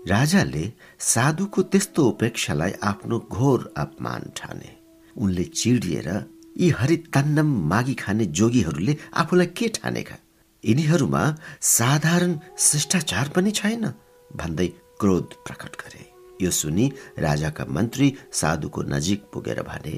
राजाले 0.07 0.63
साधुको 1.01 1.61
त्यस्तो 1.63 2.03
उपेक्षालाई 2.07 2.71
आफ्नो 2.83 3.17
घोर 3.31 3.73
अपमान 3.77 4.23
ठाने। 4.37 4.69
उनले 5.15 5.43
चिडिएर 5.59 6.09
यी 6.57 6.69
हरितान्नम 6.79 7.49
मागी 7.69 7.93
खाने 7.93 8.25
जोगीहरूले 8.37 8.95
आफूलाई 9.21 9.47
के 9.57 9.67
ठानेका? 9.75 10.15
यिनीहरूमा 10.63 11.23
साधारण 11.61 12.37
शिष्टाचार 12.59 13.29
पनि 13.35 13.51
छैन 13.51 13.85
भन्दै 14.31 14.67
क्रोध 14.99 15.33
प्रकट 15.45 15.73
गरे। 15.81 16.03
यो 16.41 16.51
सुनि 16.51 16.85
राजाका 17.19 17.65
मन्त्री 17.69 18.13
साधुको 18.31 18.81
नजिक 18.93 19.23
पुगेर 19.33 19.61
भने 19.63 19.95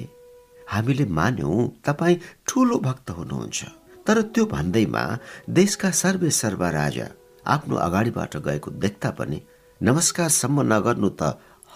हामीले 0.72 1.04
मान्यौ 1.18 1.52
तपाईँ 1.84 2.20
ठुलो 2.46 2.78
भक्त 2.78 3.10
हुनुहुन्छ 3.10 3.64
तर 4.06 4.22
त्यो 4.32 4.44
भन्दैमा 4.46 5.04
देशका 5.50 5.90
सर्वे 6.00 6.30
सर्वा 6.40 6.70
राजा 6.70 7.06
आफ्नो 7.46 7.76
अगाडिबाट 7.86 8.36
गएको 8.46 8.70
देख्दा 8.82 9.10
पनि 9.20 9.40
नमस्कारसम्म 9.80 10.60
नगर्नु 10.72 11.08
त 11.20 11.22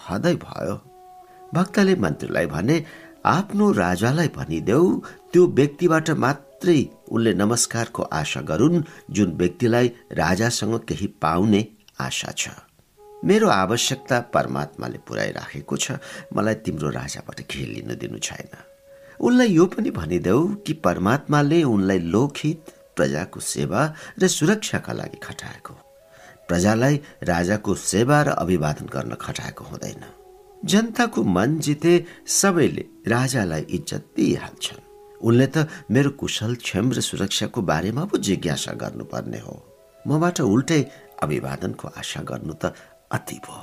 हदै 0.05 0.35
भयो। 0.43 0.75
भक्तले 1.55 1.93
मन्त्रीलाई 2.03 2.45
भने 2.53 2.75
आफ्नो 3.35 3.65
राजालाई 3.83 4.29
भनिदेऊ 4.35 4.87
त्यो 5.31 5.41
व्यक्तिबाट 5.59 6.09
मात्रै 6.23 6.79
उनले 7.15 7.31
नमस्कारको 7.41 8.01
आशा 8.19 8.41
गरून् 8.49 8.83
जुन 9.15 9.29
व्यक्तिलाई 9.39 9.87
राजासँग 10.19 10.75
केही 10.87 11.07
पाउने 11.23 11.61
आशा 12.07 12.31
छ। 12.39 12.43
मेरो 13.23 13.47
आवश्यकता 13.63 14.19
परमात्माले 14.35 14.99
पुर्याइराखेको 15.07 15.75
छ 15.83 15.85
मलाई 16.35 16.55
तिम्रो 16.65 16.89
राजाबाट 16.99 17.39
केही 17.47 17.65
लिनु 17.73 17.95
दिनु 18.03 18.19
छैन। 18.19 18.51
उनलाई 19.23 19.47
यो 19.47 19.65
पनि 19.71 19.91
भनिदेऊ 19.99 20.43
कि 20.65 20.73
परमात्माले 20.83 21.63
उनलाई 21.71 21.99
लोकहित 22.13 22.59
प्रजाको 22.97 23.39
सेवा 23.39 23.81
र 24.19 24.27
सुरक्षाका 24.27 24.93
लागि 24.99 25.19
खटाएको 25.23 25.73
प्रजालाई 26.47 26.95
राजाको 27.23 27.75
सेवा 27.75 28.21
र 28.21 28.29
अभिवादन 28.43 28.85
गर्न 28.85 29.15
खटाएको 29.15 29.63
हुँदैन। 29.65 30.03
जनताको 30.65 31.23
मन 31.23 31.57
जिते 31.59 31.93
सबैले 32.27 32.85
राजालाई 33.07 33.61
इज्जत 33.69 34.03
दिइहाल्छन्। 34.15 34.81
उनले 35.21 35.47
त 35.47 35.67
मेरो 35.91 36.09
कुशल 36.19 36.55
क्षम 36.55 36.91
र 36.91 37.01
सुरक्षाको 37.01 37.61
बारेमा 37.61 38.03
पो 38.05 38.17
जिज्ञासा 38.17 38.73
गर्नुपर्ने 38.73 39.39
हो। 39.39 39.55
मबाट 40.05 40.41
उल्टै 40.41 40.81
अभिवादनको 41.23 41.87
आशा 41.97 42.21
गर्नु 42.21 42.53
त 42.53 42.73
अति 43.11 43.37
भयो 43.45 43.61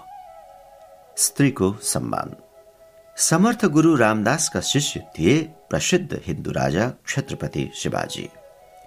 स्त्रीको 1.17 1.69
सम्मान। 1.83 2.29
समर्थ 3.17 3.65
गुरु 3.67 3.95
रामदासका 3.97 4.61
शिष्य 4.65 5.01
थिए 5.15 5.37
प्रसिद्ध 5.71 6.21
हिन्दू 6.27 6.51
राजा 6.51 6.85
छत्रपति 7.09 7.65
शिवाजी। 7.75 8.29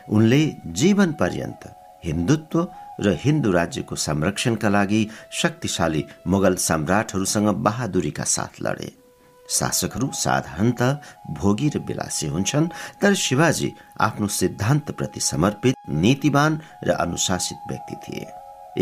उनले 0.10 0.42
जीवन 0.74 1.12
पर्यन्त 1.14 1.64
हिन्दुत्व 2.06 2.58
र 3.02 3.18
हिन्दू 3.20 3.52
राज्यको 3.52 3.96
संरक्षणका 3.96 4.70
लागि 4.70 5.08
शक्तिशाली 5.32 6.04
मुगल 6.28 6.56
सम्राटहरूसँग 6.56 7.48
बहादुरीका 7.48 8.24
साथ 8.24 8.62
लडे। 8.62 8.92
शासकहरू 9.50 10.10
साधारणत 10.14 10.82
भोगी 11.30 11.70
र 11.70 11.80
विलासी 11.80 12.28
हुन्छन् 12.28 12.68
तर 13.02 13.14
शिवाजी 13.14 13.72
आफ्नो 14.00 14.28
सिद्धान्तप्रति 14.28 15.20
समर्पित 15.20 15.76
नीतिवान 15.90 16.60
र 16.84 16.92
अनुशासित 16.92 17.58
व्यक्ति 17.70 17.96
थिए। 17.96 18.28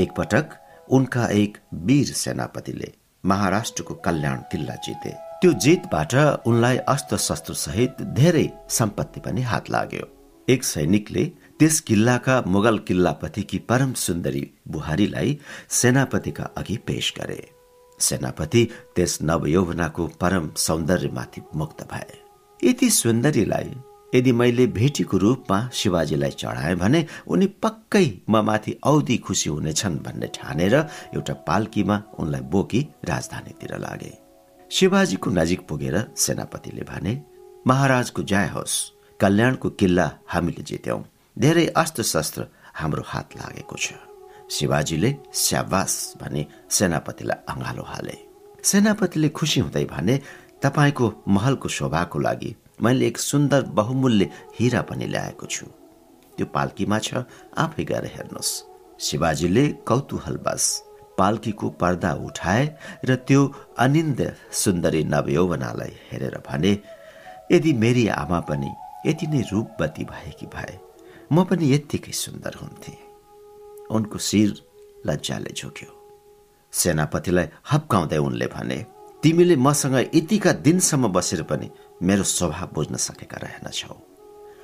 एकपटक 0.01 0.49
उनका 0.89 1.25
एक 1.25 1.57
वीर 1.73 2.13
सेनापतिले 2.13 2.91
महाराष्ट्रको 3.25 3.93
कल्याण 3.95 4.37
किल्ला 4.51 4.75
जिते। 4.75 5.09
त्यो 5.41 5.53
जितबाट 5.53 6.15
उनलाई 6.45 6.77
अस्त्र 6.77 7.17
शस्त्र 7.17 7.53
सहित 7.53 8.01
धेरै 8.01 8.49
सम्पत्ति 8.69 9.19
पनि 9.19 9.41
हात 9.41 9.69
लाग्यो। 9.69 10.07
एक 10.49 10.63
सैनिकले 10.63 11.31
त्यस 11.61 11.79
किल्लाका 11.79 12.35
मुगल 12.47 12.77
किल्लापतिकी 12.77 13.57
परम 13.69 13.91
सुन्दरी 13.93 14.41
बुहारीलाई 14.67 15.37
सेनापतिका 15.69 16.43
अघि 16.57 16.77
पेश 16.87 17.13
गरे। 17.17 17.37
सेनापति 17.99 18.63
त्यस 18.95 19.17
नवयौवनाको 19.21 20.07
परम 20.21 20.49
सौन्दर्यमाथि 20.57 21.41
मुक्त 21.55 21.83
भए। 21.91 22.17
यति 22.59 22.89
सुन्दरीलाई 22.89 23.69
यदि 24.15 24.31
मैले 24.31 24.65
भेटीको 24.79 25.17
रूपमा 25.17 25.59
शिवाजीलाई 25.73 26.31
चढाएँ 26.31 26.75
भने 26.75 27.05
उनी 27.27 27.47
पक्कै 27.63 28.05
म 28.29 28.41
माथि 28.41 28.75
औधी 28.83 29.17
खुसी 29.17 29.49
हुनेछन् 29.49 29.99
भन्ने 29.99 30.31
ठानेर 30.35 30.75
एउटा 31.13 31.33
पाल्कीमा 31.47 32.01
उनलाई 32.19 32.41
बोकी 32.51 32.81
राजधानीतिर 33.05 33.77
लागे। 33.77 34.13
शिवाजीको 34.71 35.29
नजिक 35.29 35.67
पुगेर 35.69 36.01
सेनापतिले 36.17 36.89
भने 36.89 37.17
महाराजको 37.65 38.23
जय 38.23 38.51
होस् 38.55 38.83
कल्याणको 39.19 39.69
किल्ला 39.69 40.11
हामीले 40.27 40.63
जित्यौं। 40.63 41.01
धेरै 41.37 41.65
अस्त्र 41.81 42.03
शस्त्र 42.03 42.41
हाम्रो 42.75 43.03
हात 43.07 43.35
लागेको 43.37 43.75
छ। 43.77 43.93
शिवाजीले 44.51 45.09
स्याबास 45.33 45.93
भने 46.21 46.41
सेनापतिलाई 46.69 47.39
अँगालो 47.51 47.83
हाले। 47.83 48.15
सेनापतिले 48.63 49.29
खुसी 49.29 49.59
हुँदै 49.61 49.85
भने 49.85 50.15
तपाईँको 50.63 51.05
महलको 51.27 51.67
शोभाको 51.77 52.19
लागि 52.19 52.51
मैले 52.83 53.07
एक 53.07 53.17
सुन्दर 53.17 53.61
बहुमूल्य 53.79 54.29
हिरा 54.59 54.81
पनि 54.89 55.05
ल्याएको 55.07 55.45
छु। 55.47 55.65
त्यो 56.37 56.45
पाल्कीमा 56.55 56.99
छ 56.99 57.23
आफै 57.63 57.83
गएर 57.89 58.05
हेर्नुहोस्। 58.15 58.51
शिवाजीले 58.99 59.65
कौतूहलवश 59.87 60.65
पाल्कीको 61.17 61.69
पर्दा 61.81 62.11
उठाए 62.27 62.63
र 63.07 63.15
त्यो 63.27 63.41
अनिन्द 63.79 64.19
सुन्दरी 64.53 65.03
नवयौवनालाई 65.13 65.93
हेरेर 66.11 66.37
भने 66.47 66.71
यदि 67.51 67.71
मेरी 67.83 68.07
आमा 68.21 68.39
पनि 68.49 68.71
यति 69.05 69.27
नै 69.27 69.41
रूपवती 69.51 70.03
भएकी 70.11 70.45
भए 70.55 70.73
म 71.31 71.43
पनि 71.47 71.65
यत्तिकै 71.73 72.11
सुन्दर 72.23 72.53
हुन्थे। 72.61 72.93
उनको 73.95 74.17
शिर 74.27 74.49
लज्जाले 75.07 75.51
झुक्यो। 75.59 75.89
सेनापतिलाई 76.73 77.47
हप्काउँदै 77.71 78.17
उनले 78.17 78.47
भने 78.55 78.77
तिमीले 79.23 79.55
मसँग 79.55 79.95
यतिका 80.15 80.51
दिनसम्म 80.65 81.07
बसेर 81.15 81.41
पनि 81.51 81.67
मेरो 82.03 82.23
स्वभाव 82.35 82.69
बुझ्न 82.75 82.95
सकेका 83.07 83.37
रहेनछौ 83.43 83.95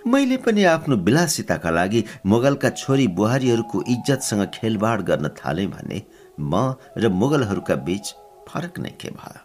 मैले 0.07 0.37
पनि 0.43 0.63
आफ्नो 0.75 0.95
विलासिताका 1.07 1.69
लागि 1.69 2.03
मुगलका 2.25 2.69
छोरी 2.81 3.07
बुहारीहरूको 3.17 3.77
इज्जतसँग 3.93 4.45
खेलबाड 4.55 5.01
गर्न 5.09 5.27
थालेँ 5.39 5.67
भने 5.67 5.99
म 6.39 6.75
र 6.97 7.09
मुगलहरूका 7.21 7.75
बीच 7.87 8.05
फरक 8.47 8.79
नै 8.79 8.91
के 9.01 9.09
भयो? 9.09 9.41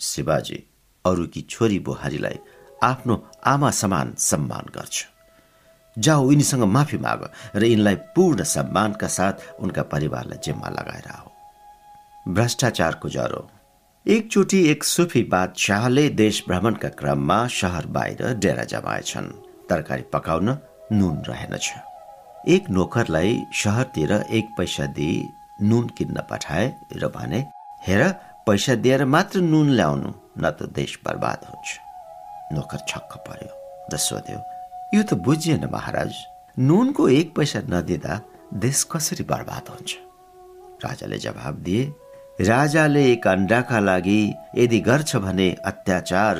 शिवाजी 0.00 0.58
अरूकी 1.04 1.40
छोरी 1.50 1.78
बुहारीलाई 1.78 2.38
आफ्नो 2.82 3.14
आमा 3.46 3.70
समान 3.70 4.14
सम्मान 4.20 4.66
गर्छ। 4.76 5.15
जाऊ 5.98 6.30
यिनीसँग 6.30 6.62
माफी 6.76 6.98
माग 6.98 7.22
र 7.56 7.64
यिनलाई 7.64 7.96
पूर्ण 8.14 8.42
सम्मानका 8.44 9.08
साथ 9.08 9.60
उनका 9.60 9.82
परिवारलाई 9.92 10.38
जिम्मा 10.44 10.68
लगाएर 10.68 11.08
आऊ। 11.10 11.28
भ्रष्टाचारको 12.34 13.08
ज्वरो। 13.08 13.48
एकचोटि 14.06 14.58
एक 14.70 14.84
सुफी 14.84 15.22
बादशाहले 15.32 16.08
देश 16.22 16.44
भ्रमणका 16.48 16.88
क्रममा 16.98 17.46
शहर 17.48 17.86
बाहिर 17.96 18.34
डेरा 18.42 18.64
जमाएछन्। 18.72 19.32
तरकारी 19.70 20.02
पकाउन 20.12 20.48
नुन 20.92 21.16
रहेनछ। 21.28 21.72
एक 22.48 22.70
नोकरलाई 22.70 23.38
शहरतिर 23.54 24.12
एक 24.12 24.54
पैसा 24.58 24.86
दिई 24.96 25.16
नुन 25.62 25.88
किन्न 25.98 26.22
पठाए 26.30 26.66
र 26.96 27.08
भने 27.16 27.40
हेर 27.86 28.02
पैसा 28.46 28.74
दिएर 28.74 29.04
मात्र 29.04 29.40
नुन 29.40 29.70
ल्याउनु 29.70 30.12
न 30.38 30.50
त 30.50 30.70
देश 30.76 30.98
बर्बाद 31.06 31.46
हुन्छ 31.50 31.68
नोकर 32.54 32.84
छक्क 32.88 33.16
पर्यो 33.26 33.52
र 33.92 33.96
सोध्यो 33.98 34.38
यो 34.94 35.02
त 35.02 35.14
बुझिएन 35.26 35.64
महाराज। 35.72 36.14
नुनको 36.56 37.08
एक 37.08 37.34
पैसा 37.36 37.60
नदिँदा 37.70 38.20
देश 38.62 38.82
कसरी 38.92 39.24
बर्बाद 39.26 39.68
हुन्छ? 39.68 39.90
राजाले 40.84 41.18
जवाब 41.18 41.54
दिए 41.66 41.82
राजाले 42.40 43.02
एक 43.12 43.26
अन्डाका 43.26 43.78
लागि 43.80 44.20
यदि 44.56 44.78
गर्छ 44.88 45.16
भने 45.16 45.48
अत्याचार 45.66 46.36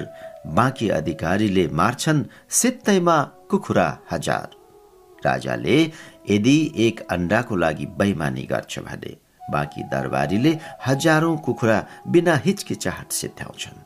बाँकी 0.57 0.89
अधिकारीले 0.99 1.67
मार्छन् 1.81 2.25
सित्तैमा 2.59 3.19
कुखुरा 3.51 3.89
हजार। 4.13 4.49
राजाले 5.27 5.79
यदि 6.31 6.57
एक 6.87 7.01
अन्डाको 7.11 7.57
लागि 7.57 7.87
बैमानी 7.99 8.43
गर्छ 8.53 8.79
भने 8.79 9.17
बाँकी 9.51 9.83
दरबारीले 9.91 10.59
हजारौं 10.87 11.37
कुखुरा 11.47 11.85
बिना 12.09 12.37
हिचकिचाहट 12.47 13.13
सिध्याउँछन् 13.13 13.86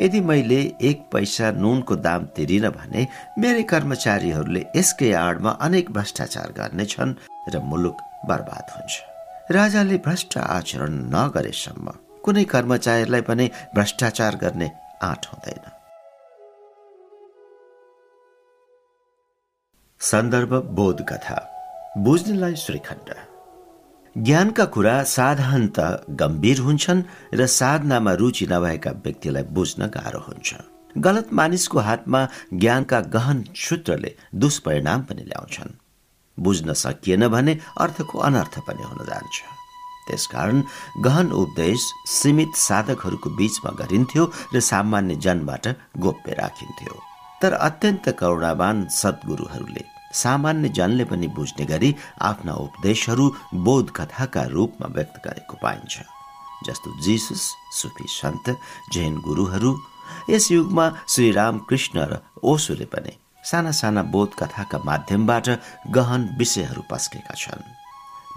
यदि 0.00 0.20
मैले 0.20 0.60
एक 0.82 1.02
पैसा 1.12 1.50
नुनको 1.52 1.96
दाम 1.96 2.24
तिरिन 2.36 2.68
भने 2.70 3.06
मेरै 3.38 3.62
कर्मचारीहरूले 3.72 4.62
यसकै 4.76 5.12
आडमा 5.18 5.50
अनेक 5.66 5.90
भ्रष्टाचार 5.90 6.52
गर्नेछन् 6.58 7.16
र 7.52 7.60
मुलुक 7.70 7.98
बर्बाद 8.28 8.66
हुन्छ। 8.74 8.92
राजाले 9.50 9.96
भ्रष्ट 10.06 10.38
आचरण 10.38 10.92
नगरेसम्म 11.14 11.86
कुनै 12.24 12.44
कर्मचारीलाई 12.54 13.20
पनि 13.20 13.46
भ्रष्टाचार 13.74 14.36
गर्ने 14.36 14.68
आँट 15.02 15.26
हुँदैन। 15.26 15.64
सन्दर्भ 20.00 20.52
बोध 20.76 20.98
कथा 21.08 21.38
बुझ्नेलाई 21.98 22.56
श्रीखण्ड। 22.56 23.08
ज्ञानका 24.16 24.64
कुरा 24.64 25.02
साधारणत 25.02 25.78
गम्भीर 26.10 26.58
हुन्छन् 26.60 27.02
र 27.34 27.46
साधनामा 27.46 28.12
रुचि 28.12 28.46
नभएका 28.46 28.90
व्यक्तिलाई 28.90 29.42
बुझ्न 29.42 29.86
गाह्रो 29.86 30.20
हुन्छ। 30.20 30.54
गलत 30.98 31.32
मानिसको 31.32 31.78
हातमा 31.78 32.20
ज्ञानका 32.54 33.00
गहन 33.00 33.44
सूत्रले 33.56 34.14
दुष्परिणाम 34.34 35.02
पनि 35.02 35.22
ल्याउँछन्। 35.22 35.72
बुझ्न 36.38 36.72
सकिएन 36.72 37.28
भने 37.28 37.58
अर्थको 37.80 38.18
अनर्थ 38.18 38.58
पनि 38.58 38.82
हुन 38.82 39.00
जान्छ। 39.06 39.36
त्यसकारण 40.06 40.62
गहन 41.04 41.32
उपदेश 41.32 41.80
सीमित 42.06 42.54
साधकहरूको 42.56 43.30
बीचमा 43.30 43.70
गरिन्थ्यो 43.80 44.24
र 44.54 44.60
सामान्य 44.60 45.14
जनबाट 45.16 45.66
गोप्य 45.98 46.32
राखिन्थ्यो। 46.32 46.94
तर 47.42 47.52
अत्यन्त 47.52 48.08
करुणावान 48.08 48.86
सद्गुरूहरूले 48.88 49.93
सामान्य 50.14 50.68
जनले 50.68 51.04
पनि 51.04 51.28
बुझ्ने 51.36 51.64
गरी 51.66 51.94
आफ्ना 52.22 52.52
उपदेशहरू 52.66 53.26
बोध 53.64 53.90
कथाका 53.96 54.42
रूपमा 54.54 54.86
व्यक्त 54.94 55.16
गरेको 55.26 55.56
पाइन्छ। 55.62 55.94
जस्तो 56.66 56.88
जिसुस 57.02 57.42
सुफी 57.72 58.06
सन्त 58.10 58.56
जैन 58.92 59.16
गुरुहरू 59.20 59.76
यस 60.30 60.50
युगमा 60.52 60.86
श्री 61.08 61.30
रामकृष्ण 61.32 62.06
र 62.10 62.18
ओसोले 62.42 62.84
पनि 62.94 63.12
साना 63.44 63.70
साना 63.70 64.02
बोध 64.14 64.30
कथाका 64.38 64.78
माध्यमबाट 64.84 65.48
गहन 65.90 66.22
विषयहरू 66.38 66.82
पस्केका 66.90 67.34
छन्। 67.34 67.62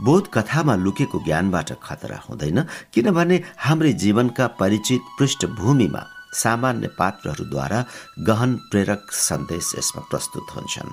बोध 0.06 0.28
कथामा 0.34 0.76
लुकेको 0.76 1.20
ज्ञानबाट 1.26 1.72
खतरा 1.84 2.18
हुँदैन 2.30 2.62
किनभने 2.94 3.38
हाम्रै 3.58 3.94
जीवनका 4.04 4.48
परिचित 4.60 5.02
पृष्ठभूमिमा 5.20 6.04
सामान्य 6.36 6.88
पात्रहरूद्वारा 7.00 7.80
गहन 8.28 8.56
प्रेरक 8.72 9.12
सन्देश 9.20 9.74
यसमा 9.78 10.02
प्रस्तुत 10.10 10.56
हुन्छन्। 10.56 10.92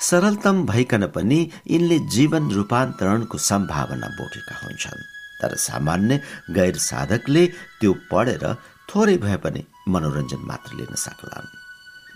सरलतम 0.00 0.66
भइकन 0.66 1.06
पनि 1.06 1.50
यिनले 1.70 1.98
जीवन 1.98 2.50
रूपान्तरणको 2.50 3.38
सम्भावना 3.38 4.06
बोकेका 4.06 4.56
हुन्छन्। 4.64 5.02
तर 5.42 5.56
सामान्य 5.56 6.20
गैर 6.50 6.76
साधकले 6.76 7.46
त्यो 7.80 7.92
पढेर 8.12 8.54
थोरै 8.90 9.16
भए 9.16 9.36
पनि 9.36 9.64
मनोरञ्जन 9.88 10.42
मात्र 10.46 10.76
लिन 10.76 10.94
सक्लान्। 10.94 11.46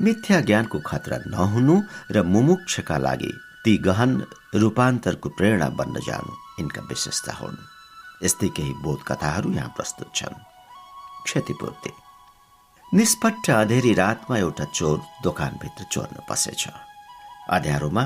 मिथ्या 0.03 0.41
ज्ञानको 0.41 0.79
खतरा 0.79 1.19
नहुनु 1.27 1.83
र 2.11 2.23
मुमुक्षका 2.23 2.99
लागि 2.99 3.33
ती 3.65 3.77
गहन 3.79 4.25
रूपान्तरको 4.55 5.29
प्रेरणा 5.29 5.69
बन्न 5.69 6.01
जानु 6.01 6.33
यिनका 6.59 6.83
विशेषता 6.83 7.33
हुन्। 7.33 7.57
यस्तै 8.23 8.49
केही 8.49 8.73
बोध 8.73 8.99
कथाहरू 9.09 9.53
यहाँ 9.53 9.73
प्रस्तुत 9.77 10.15
छन्। 10.15 10.45
क्षतिपूर्ति। 11.25 11.91
निष्पट्ट 12.95 13.51
अँधेरी 13.51 13.95
रातमा 13.95 14.39
एउटा 14.39 14.65
चोर 14.65 14.99
दोकानभित्र 15.23 15.85
चोर्न 15.85 16.23
पसेछ। 16.31 16.69
अँध्यारोमा 17.49 18.05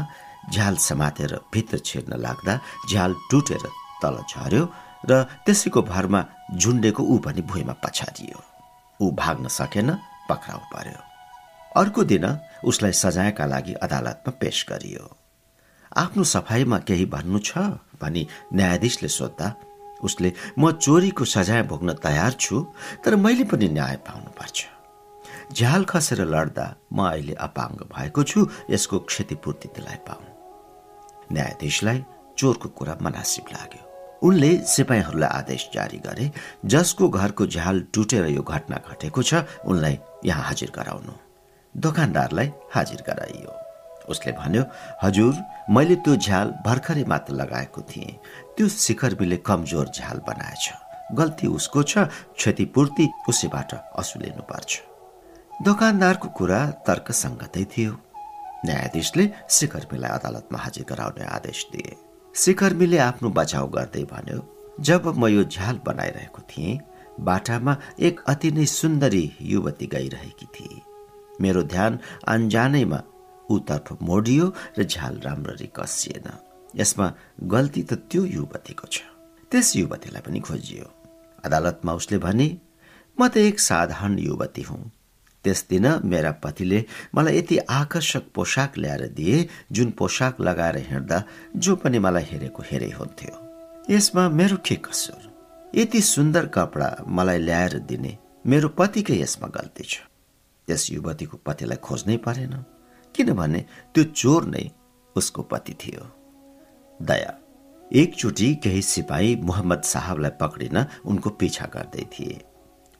झ्याल 0.53 0.76
समातेर 0.89 1.35
भित्र 1.53 1.78
छिर्न 1.85 2.17
लाग्दा 2.21 2.58
झ्याल 2.91 3.12
टुटेर 3.31 3.67
तल 4.03 4.17
झर्यो 4.31 4.65
र 5.10 5.23
त्यसैको 5.47 5.83
भरमा 5.83 6.21
झुन्डेको 6.58 7.03
ऊ 7.03 7.19
पनि 7.25 7.42
भुइँमा 7.51 7.75
पछारियो। 7.85 8.39
ऊ 9.01 9.10
भाग्न 9.19 9.49
सकेन 9.49 9.91
पक्राउ 10.28 10.58
पर्यो। 10.73 11.01
अर्को 11.81 12.05
दिन 12.05 12.26
उसलाई 12.65 12.92
सजायका 12.92 13.47
लागि 13.47 13.73
अदालतमा 13.83 14.33
पेश 14.41 14.67
गरियो। 14.71 15.05
आफ्नो 15.97 16.25
सफाइमा 16.25 16.78
केही 16.89 17.07
भन्नु 17.15 17.39
छ 17.39 17.58
भनी 18.03 18.26
न्यायाधीशले 18.55 19.08
सोद्धा 19.08 19.55
उसले 20.03 20.33
म 20.58 20.71
चोरीको 20.85 21.25
सजाय 21.25 21.62
भोग्न 21.71 21.92
तयार 22.03 22.33
छु 22.41 22.67
तर 23.05 23.17
मैले 23.17 23.44
पनि 23.51 23.69
न्याय 23.69 23.97
पाउनुपर्छ। 24.07 24.58
झ्याल 25.57 25.85
खसेर 25.85 26.21
लड्दा 26.25 26.67
म 26.93 27.07
अहिले 27.09 27.35
अपाङ्ग 27.47 27.81
भएको 27.95 28.23
छु 28.31 28.41
यसको 28.71 28.99
क्षतिपूर्ति 29.09 29.69
दिलाइ 29.77 29.97
पाऊ। 30.09 30.23
न्यायाधीशलाई 31.33 32.05
चोरको 32.39 32.69
कुरा 32.79 32.97
मनासिब 33.03 33.47
लाग्यो। 33.53 33.83
उनले 34.27 34.51
सिपाहीहरूलाई 34.73 35.31
आदेश 35.39 35.63
जारी 35.75 35.99
गरे 36.07 36.31
जसको 36.73 37.09
घरको 37.09 37.47
झ्याल 37.47 37.81
टुटेर 37.95 38.27
यो 38.27 38.43
घटना 38.43 38.77
घटेको 38.91 39.23
छ 39.23 39.45
उनलाई 39.67 39.99
यहाँ 40.25 40.45
हाजिर 40.45 40.71
गराउनु। 40.77 41.13
दोकानदारलाई 41.75 42.49
हाजिर 42.75 43.03
गराइयो। 43.09 43.51
उसले 44.13 44.33
भन्यो 44.33 44.63
हजुर 45.03 45.35
मैले 45.75 45.97
त्यो 46.05 46.17
झ्याल 46.17 46.49
भर्खरै 46.67 47.05
मात्र 47.13 47.35
लगाएको 47.35 47.81
थिएँ। 47.91 48.17
त्यो 48.57 48.69
शिखरबीले 48.69 49.37
कमजोर 49.49 49.87
झ्याल 49.97 50.19
बनाएछ। 50.29 50.65
गल्ती 51.19 51.47
उसको 51.59 51.83
छ 51.83 51.99
क्षतिपूर्ति 52.39 53.09
उसैबाट 53.29 53.75
असुलिनु 54.01 54.43
पर्छ 54.51 54.81
दोकानदारको 55.67 56.28
कुरा 56.39 56.61
तर्कसङ्गतै 56.87 57.65
थियो। 57.73 57.93
न्यायाधीशले 58.67 59.25
शिखरमीलाई 59.57 60.11
अदालतमा 60.19 60.59
हाजिर 60.59 60.85
गराउने 60.91 61.25
आदेश 61.37 61.59
दिए। 61.73 61.93
शिखरमीले 62.35 62.99
आफ्नो 63.09 63.28
बचाउ 63.39 63.67
गर्दै 63.77 64.03
भन्यो 64.12 64.39
जब 64.89 65.03
म 65.21 65.23
यो 65.31 65.43
झ्याल 65.47 65.77
बनाइरहेको 65.87 66.41
थिएँ 66.51 66.81
बाटामा 67.28 67.73
एक 68.07 68.17
अति 68.33 68.51
नै 68.57 68.67
सुन्दरी 68.67 69.25
युवती 69.53 69.87
गइरहेकी 69.95 70.47
थिए। 70.55 70.83
मेरो 71.41 71.62
ध्यान 71.73 71.99
अन्जानैमा 72.35 73.01
उतर्फ 73.47 74.03
मोडियो 74.03 74.45
र 74.78 74.83
झ्याल 74.83 75.15
राम्ररी 75.27 75.69
कसिएन। 75.78 76.27
यसमा 76.75 77.07
गल्ती 77.55 77.83
त 77.91 77.93
त्यो 78.11 78.23
युवतीको 78.37 78.87
छ। 78.91 79.07
त्यस 79.53 79.69
युवतीलाई 79.77 80.23
पनि 80.27 80.41
खोजियो। 80.43 80.87
अदालतमा 81.47 81.93
उसले 82.01 82.19
भने 82.19 82.49
म 83.19 83.28
त 83.28 83.37
एक 83.47 83.61
साधारण 83.61 84.19
युवती 84.19 84.62
हुँ। 84.71 84.83
त्यस 85.44 85.67
दिन 85.71 85.87
मेरा 86.05 86.31
पतिले 86.42 86.85
मलाई 87.15 87.39
यति 87.39 87.57
आकर्षक 87.71 88.25
पोसाक 88.35 88.78
ल्याएर 88.78 89.07
दिए 89.08 89.49
जुन 89.73 89.91
पोसाक 89.99 90.41
लगाएर 90.41 90.76
हिँड्दा 90.91 91.23
जो 91.57 91.76
पनि 91.76 91.99
मलाई 91.99 92.25
हेरेको 92.31 92.62
हेरै 92.71 92.91
हुन्थ्यो। 92.91 93.35
यसमा 93.91 94.28
मेरो 94.28 94.57
के 94.67 94.76
कसुर? 94.87 95.23
यति 95.75 96.01
सुन्दर 96.03 96.47
कपडा 96.47 96.89
मलाई 97.08 97.39
ल्याएर 97.39 97.78
दिने 97.89 98.17
मेरो 98.47 98.69
पतिकै 98.78 99.19
यसमा 99.21 99.49
गल्ती 99.49 99.85
छ। 99.85 100.07
त्यस 100.69 100.91
युवतीको 100.92 101.37
पतिलाई 101.47 101.78
खोज्नै 101.83 102.17
परेन 102.23 102.55
किनभने 103.15 103.60
त्यो 103.94 104.05
चोर 104.15 104.44
नै 104.47 104.65
उसको 105.17 105.42
पति 105.42 105.75
थियो। 105.75 106.05
दया 107.01 107.33
एकचोटि 107.91 108.55
केही 108.62 108.83
सिपाही 108.83 109.35
मोहम्मद 109.42 109.83
साहबलाई 109.85 110.31
पक्रिन 110.41 110.76
उनको 111.05 111.31
पिछा 111.31 111.67
गर्दै 111.75 112.05
थिए। 112.12 112.41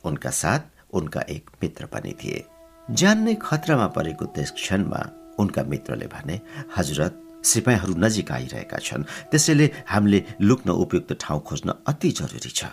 उनका 0.05 0.31
साथ 0.33 0.63
उनका 0.93 1.21
एक 1.29 1.51
मित्र 1.63 1.87
पनि 1.87 2.13
थिए। 2.21 2.45
ज्यान 2.89 3.19
नै 3.23 3.35
खतरामा 3.43 3.87
परेको 3.97 4.25
त्यस 4.35 4.51
क्षणमा 4.53 5.01
उनका 5.39 5.63
मित्रले 5.63 6.07
भने 6.07 6.41
हजरत 6.77 7.19
सिपाहीहरू 7.43 7.95
नजिक 7.99 8.31
आइरहेका 8.33 8.79
छन्। 8.79 9.03
त्यसैले 9.31 9.67
हामीले 9.87 10.25
लुक्न 10.41 10.71
उपयुक्त 10.71 11.13
ठाउँ 11.21 11.41
खोज्न 11.43 11.69
अति 11.87 12.11
जरुरी 12.11 12.51
छ। 12.51 12.65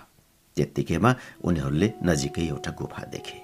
त्यत्तिकैमा 0.58 1.12
उनीहरूले 1.44 1.88
नजिकै 2.04 2.46
एउटा 2.48 2.72
गुफा 2.72 3.04
देखे। 3.14 3.38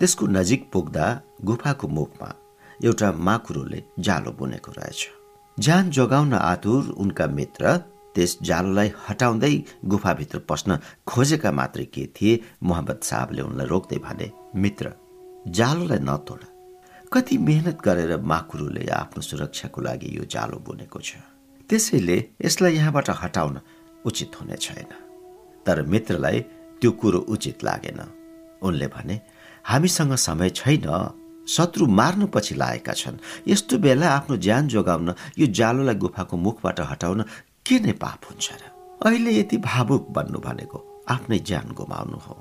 त्यसको 0.00 0.26
नजिक 0.26 0.60
पुग्दा 0.72 1.06
गुफाको 1.44 1.86
मुखमा 1.88 2.30
एउटा 2.84 3.08
माकुरोले 3.12 3.82
जालो 3.98 4.30
बुनेको 4.32 4.72
रहेछ। 4.72 5.00
ज्यान 5.58 5.90
जोगाउन 5.90 6.32
आतुर 6.34 6.82
उनका 7.00 7.26
मित्र 7.26 7.64
त्यस 8.16 8.36
जालोलाई 8.42 8.90
हटाउँदै 9.06 9.54
गुफाभित्र 9.92 10.38
पस्न 10.48 10.78
खोजेका 11.06 11.50
मात्रै 11.52 11.84
के 11.94 12.04
थिए 12.16 12.40
मोहम्मद 12.62 13.00
साहबले 13.02 13.42
उनलाई 13.42 13.66
रोक्दै 13.66 13.98
भने 14.06 14.26
मित्र 14.56 14.92
जालोलाई 15.58 16.00
नतोड 16.08 16.40
कति 17.12 17.36
मेहनत 17.38 17.78
गरेर 17.84 18.12
माकुरुले 18.30 18.82
आफ्नो 18.92 19.22
सुरक्षाको 19.22 19.80
लागि 19.80 20.08
यो 20.16 20.24
जालो 20.26 20.58
बुनेको 20.66 21.00
छ। 21.00 21.22
त्यसैले 21.70 22.16
यसलाई 22.44 22.74
यहाँबाट 22.74 23.08
हटाउन 23.22 23.54
उचित 24.04 24.32
हुने 24.40 24.56
छैन। 24.56 24.90
तर 25.66 25.82
मित्रलाई 25.92 26.40
त्यो 26.80 26.90
कुरो 27.00 27.18
उचित 27.32 27.64
लागेन। 27.64 28.00
उनले 28.62 28.86
भने 28.86 29.20
हामीसँग 29.64 30.14
समय 30.26 30.50
छैन। 30.50 30.88
शत्रु 31.48 31.86
मार्नु 31.86 32.26
पछि 32.26 32.54
लागेका 32.54 32.92
छन्। 32.92 33.22
यस्तो 33.46 33.78
बेला 33.78 34.06
आफ्नो 34.10 34.36
ज्यान 34.36 34.68
जोगाउन 34.68 35.14
यो 35.38 35.46
जालोलाई 35.58 35.94
गुफाको 35.94 36.36
मुखबाट 36.36 36.80
हटाउन 36.90 37.22
के 37.66 37.78
नै 37.82 37.92
पाप 38.02 38.20
हुन्छ 38.30 38.46
र? 38.52 38.62
अहिले 39.02 39.30
यति 39.38 39.56
भावुक 39.58 40.04
बन्नु 40.16 40.38
भनेको 40.38 40.78
आफ्नै 41.10 41.38
ज्यान 41.48 41.66
गुमाउनु 41.74 42.18
हो। 42.26 42.34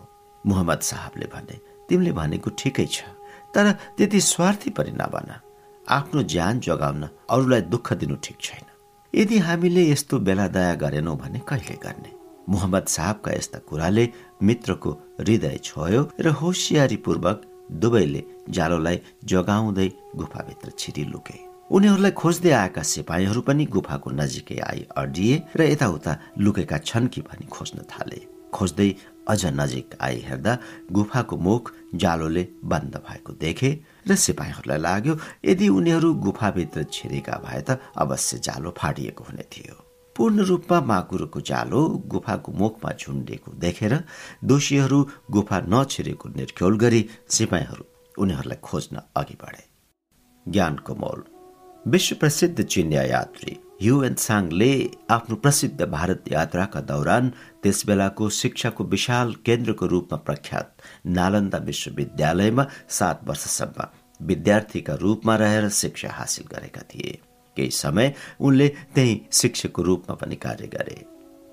मोहम्मद 0.46 0.82
साहबले 0.90 1.28
भने 1.34 1.56
तिमीले 1.90 2.12
भनेको 2.14 2.50
ठिकै 2.60 2.86
छ 2.86 3.10
तर 3.54 3.66
त्यति 3.98 4.20
स्वार्थी 4.22 4.70
पनि 4.78 4.92
नबन। 5.02 5.30
आफ्नो 5.88 6.22
ज्यान 6.34 6.60
जोगाउन 6.60 7.04
अरूलाई 7.30 7.62
दुःख 7.74 7.88
दिनु 8.02 8.16
ठिक 8.22 8.38
छैन। 8.42 8.66
यदि 9.14 9.38
हामीले 9.48 9.84
यस्तो 9.90 10.20
बेला 10.20 10.48
दया 10.48 10.74
गरेनौँ 10.84 11.18
भने 11.18 11.40
कहिले 11.50 11.78
गर्ने? 11.82 12.12
मोहम्मद 12.50 12.86
साहबका 12.86 13.32
यस्ता 13.32 13.60
कुराले 13.70 14.06
मित्रको 14.44 14.92
हृदय 15.20 15.58
छोयो 15.64 16.02
र 16.22 16.28
होसियारीपूर्वक 16.42 17.38
दुवैले 17.82 18.22
जालोलाई 18.50 18.98
जगाउँदै 19.26 19.90
गुफाभित्र 20.16 20.70
छिरी 20.78 21.04
लुके 21.10 21.45
उनीहरूलाई 21.72 22.12
खोज्दै 22.12 22.52
आएका 22.54 22.82
सिपाहीहरू 22.86 23.42
पनि 23.42 23.64
गुफाको 23.74 24.10
नजिकै 24.22 24.58
आई 24.70 24.82
अडिए 25.02 25.36
र 25.58 25.62
यताउता 25.66 26.12
लुकेका 26.38 26.78
छन् 26.90 27.08
कि 27.10 27.22
भनी 27.28 27.46
खोज्न 27.50 27.78
थाले। 27.92 28.20
खोज्दै 28.54 28.90
अझ 29.28 29.42
नजिक 29.60 29.98
आई 30.00 30.18
हेर्दा 30.30 30.54
गुफाको 30.94 31.36
मुख 31.38 31.64
जालोले 32.04 32.44
बन्द 32.72 32.94
भएको 33.08 33.32
देखे 33.42 33.70
र 34.08 34.16
सिपाहीहरूलाई 34.16 34.80
लाग्यो 34.88 35.14
यदि 35.50 35.68
उनीहरू 35.78 36.10
गुफाभित्र 36.26 36.84
छिरेका 36.94 37.36
भए 37.46 37.62
त 37.68 37.82
अवश्य 37.98 38.38
जालो 38.46 38.70
फाटिएको 38.78 39.24
हुने 39.26 39.46
थियो। 39.50 39.76
पूर्ण 40.16 40.38
रूपमा 40.46 40.78
माकुरोको 40.86 41.40
जालो 41.42 41.82
गुफाको 42.14 42.52
मुखमा 42.62 42.92
झुन्डेको 42.94 43.50
देखेर 43.60 43.94
दोषीहरू 44.46 45.00
गुफा 45.34 45.58
नछिरेको 45.74 46.26
निर्ख्योल 46.40 46.74
गरी 46.78 47.02
सिपाहीहरू 47.36 47.84
उनीहरूलाई 48.18 48.60
खोज्न 48.64 48.96
अघि 49.18 49.38
बढे। 49.44 49.64
ज्ञानको 50.46 50.96
मोल। 50.96 51.35
विश्व 51.88 52.16
प्रसिद्ध 52.16 52.64
चिनिया 52.64 53.04
यात्री 53.04 53.56
युएन 53.82 54.16
साङले 54.16 54.70
आफ्नो 55.10 55.36
प्रसिद्ध 55.36 55.86
भारत 55.86 56.24
यात्राका 56.32 56.82
दौरान 56.82 57.30
त्यसबेलाको 57.64 58.30
शिक्षाको 58.30 58.84
विशाल 58.84 59.34
केन्द्रको 59.46 59.88
रूपमा 59.88 60.18
प्रख्यात 60.18 60.82
नालन्दा 61.06 61.58
विश्वविद्यालयमा 61.58 62.66
सात 62.90 63.22
वर्षसम्म 63.24 63.88
विद्यार्थीका 64.22 64.96
रूपमा 64.96 65.36
रहेर 65.36 65.70
शिक्षा 65.70 66.10
हासिल 66.12 66.48
गरेका 66.52 66.82
थिए। 66.82 67.20
केही 67.58 67.70
समय 67.70 68.14
उनले 68.40 68.70
त्यही 68.96 69.22
शिक्षकको 69.32 69.84
रूपमा 69.84 70.16
पनि 70.16 70.36
कार्य 70.36 70.68
गरे। 70.68 71.00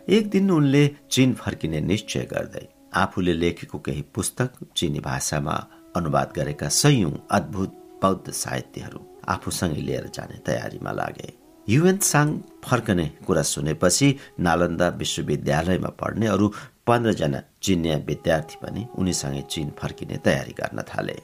एक 0.09 0.31
दिन 0.31 0.51
उनले 0.51 0.89
चीन 1.11 1.35
फर्किने 1.35 1.81
निश्चय 1.81 2.29
गर्दै 2.33 2.67
आफूले 2.95 3.41
लेखेको 3.41 3.79
केही 3.79 4.03
पुस्तक 4.15 4.51
चिनी 4.77 5.01
भाषामा 5.01 5.63
अनुवाद 5.97 6.33
गरेका 6.37 6.69
सयौं 6.69 7.17
अद्भुत 7.31 7.81
बौद्ध 8.03 8.33
साहित्यहरू 8.33 9.12
आफूसँगै 9.29 9.81
लिएर 9.81 10.07
जाने 10.15 10.39
तयारीमा 10.47 10.93
लागे। 10.93 11.33
युएन 11.69 11.99
साङ 12.03 12.27
फर्कने 12.65 13.07
कुरा 13.27 13.43
सुनेपछि 13.43 14.09
नालन्दा 14.41 14.89
विश्वविद्यालयमा 15.01 15.91
पढ्ने 16.01 16.27
अरू 16.27 16.47
पन्ध्रजना 16.87 17.41
चिनिया 17.63 17.97
विद्यार्थी 18.09 18.57
पनि 18.63 18.87
उनीसँगै 18.99 19.43
चीन 19.51 19.69
फर्किने 19.79 20.17
तयारी 20.25 20.55
गर्न 20.61 20.83
थाले। 20.91 21.17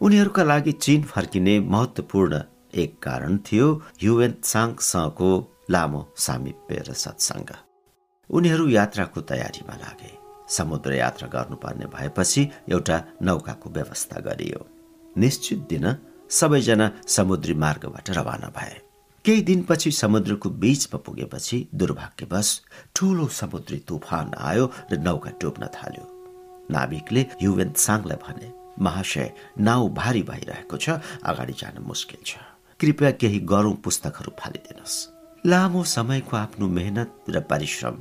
उनीहरूका 0.00 0.42
लागि 0.42 0.72
चीन 0.84 1.02
फर्किने 1.02 1.58
महत्वपूर्ण 1.60 2.42
एक 2.74 2.98
कारण 3.02 3.38
थियो 3.46 3.66
युएन 4.02 4.34
साङसँगको 4.42 5.30
लामो 5.70 6.00
सामिप्य 6.16 6.82
र 6.88 6.92
सत्सङ्ग। 7.04 7.50
उनीहरू 8.30 8.68
यात्राको 8.68 9.20
तयारीमा 9.30 9.74
लागे। 9.76 10.12
समुद्र 10.48 10.92
यात्रा 10.94 11.28
गर्नुपर्ने 11.28 11.86
भएपछि 11.94 12.42
एउटा 12.68 12.96
नौकाको 13.22 13.70
व्यवस्था 13.70 14.20
गरियो। 14.20 14.60
निश्चित 15.16 15.58
दिन 15.70 15.86
सबैजना 16.30 16.90
समुद्री 17.08 17.54
मार्गबाट 17.54 18.10
रवाना 18.10 18.48
भए। 18.56 18.80
केही 19.24 19.42
दिनपछि 19.42 19.90
समुद्रको 19.92 20.50
बीचमा 20.50 20.98
पुगेपछि 20.98 21.58
दुर्भाग्यवश 21.74 22.48
ठूलो 22.94 23.26
समुद्री 23.30 23.78
तुफान 23.88 24.34
आयो 24.38 24.64
र 24.92 24.98
नौका 24.98 25.30
डुब्न 25.40 25.66
थाल्यो। 25.74 26.04
नाविकले 26.70 27.26
युवेन 27.42 27.72
साङलाई 27.76 28.18
भने 28.24 28.52
महाशय 28.84 29.32
नाउ 29.60 29.88
भारी 29.94 30.22
भइरहेको 30.22 30.76
छ 30.76 31.00
अगाडि 31.24 31.52
जान 31.52 31.82
मुस्किल 31.86 32.22
छ। 32.26 32.36
कृपया 32.80 33.10
केही 33.20 33.38
गरौँ 33.46 33.74
पुस्तकहरू 33.84 34.32
फालिदिनुहोस्। 34.40 34.96
लामो 35.46 35.84
समयको 35.86 36.36
आफ्नो 36.36 36.66
मेहनत 36.68 37.10
र 37.30 37.40
परिश्रम। 37.40 37.96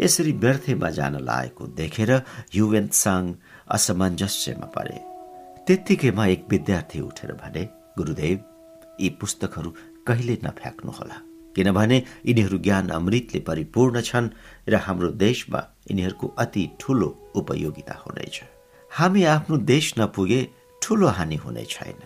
यसरी 0.00 0.32
व्यर्थेमा 0.32 0.90
जान 0.90 1.14
लागेको 1.20 1.66
देखेर 1.76 2.10
युवेन 2.54 2.86
साङ 2.92 3.34
असमञ्जस्यमा 3.70 4.66
परे। 4.74 5.13
त्यत्तिकैमा 5.66 6.26
एक 6.26 6.44
विद्यार्थी 6.50 7.00
उठेर 7.00 7.32
भने 7.32 7.64
गुरुदेव 7.96 8.38
यी 9.00 9.08
पुस्तकहरू 9.08 9.70
कहिले 10.06 10.38
नफ्याँक्नुहोला? 10.44 11.16
किनभने 11.56 12.02
यिनीहरू 12.26 12.58
ज्ञान 12.58 12.88
अमृतले 12.88 13.40
परिपूर्ण 13.40 14.00
छन् 14.00 14.28
र 14.68 14.74
हाम्रो 14.74 15.08
देशमा 15.08 15.58
यिनीहरूको 15.90 16.26
अति 16.38 16.70
ठुलो 16.80 17.08
उपयोगिता 17.34 17.94
हुनेछ। 17.94 18.42
हामी 18.90 19.24
आफ्नो 19.24 19.56
देश 19.56 19.94
नपुगे 19.98 20.48
ठुलो 20.82 21.06
हानि 21.06 21.36
हुने 21.36 21.64
छैन। 21.64 22.00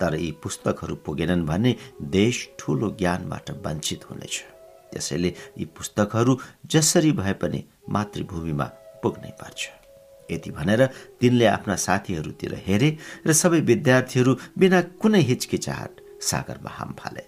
तर 0.00 0.14
यी 0.14 0.30
पुस्तकहरू 0.42 0.94
पुगेनन् 0.94 1.46
भने 1.46 1.76
देश 2.02 2.48
ठुलो 2.58 2.90
ज्ञानबाट 2.90 3.50
वञ्चित 3.50 4.10
हुनेछ। 4.10 4.44
त्यसैले 4.92 5.34
यी 5.58 5.64
पुस्तकहरू 5.64 6.38
जसरी 6.66 7.12
भए 7.12 7.32
पनि 7.32 7.64
मातृभूमिमा 7.88 8.64
पुग्नै 9.02 9.30
पर्छ। 9.30 9.81
यति 10.30 10.50
भनेर 10.50 10.86
तिनले 11.20 11.46
आफ्ना 11.46 11.76
साथीहरूतिर 11.86 12.54
हेरे 12.66 12.96
र 13.26 13.32
सबै 13.32 13.60
विद्यार्थीहरू 13.70 14.36
बिना 14.58 14.80
कुनै 15.02 15.22
हिचकिचाहट 15.30 16.00
सागरमा 16.22 16.70
हाम 16.70 16.94
फाले। 16.98 17.24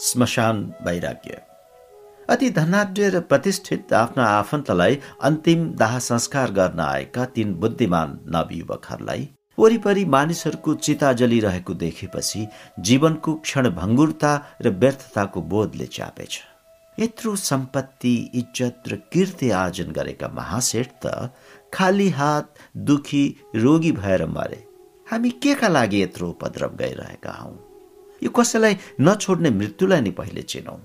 श्मशान 0.00 0.62
वैराग्य। 0.86 1.40
अति 2.28 2.48
धनाढ्य 2.50 3.08
र 3.10 3.20
प्रतिष्ठित 3.20 3.92
आफ्ना 3.92 4.24
आफन्तलाई 4.38 4.98
अन्तिम 5.22 5.68
दाह 5.76 5.98
संस्कार 5.98 6.50
गर्न 6.52 6.80
आएका 6.80 7.24
तीन 7.34 7.54
बुद्धिमान 7.54 8.18
नवयुवकहरूलाई 8.34 9.28
वरिपरि 9.58 10.04
मानिसहरूको 10.04 10.74
चिता 10.76 11.12
जलिरहेको 11.12 11.74
देखेपछि 11.74 12.46
जीवनको 12.80 13.34
क्षणभङ्गुरता 13.38 14.32
र 14.62 14.70
व्यर्थताको 14.78 15.42
बोधले 15.52 15.86
चापेछ 15.86 16.40
यत्रो 17.00 17.36
सम्पत्ति 17.36 18.14
इज्जत 18.34 18.82
र 18.88 18.96
कीर्ति 19.12 19.50
आर्जन 19.50 19.92
गरेका 19.92 20.28
महाशेठ 20.28 20.88
त 21.06 21.32
खाली 21.74 22.08
हात 22.08 22.54
दुखी 22.76 23.24
रोगी 23.56 23.92
भएर 23.92 24.26
मरे। 24.26 24.64
हामी 25.10 25.30
के 25.30 25.54
का 25.54 25.68
लागि 25.68 26.02
यत्रो 26.02 26.28
उपद्रव 26.28 26.76
गइरहेका 26.76 27.32
हौ? 27.32 27.52
यो 28.22 28.30
कसैलाई 28.30 28.76
नछोड्ने 29.00 29.50
मृत्युलाई 29.50 30.00
नै 30.00 30.10
पहिले 30.10 30.42
चिनौ। 30.42 30.78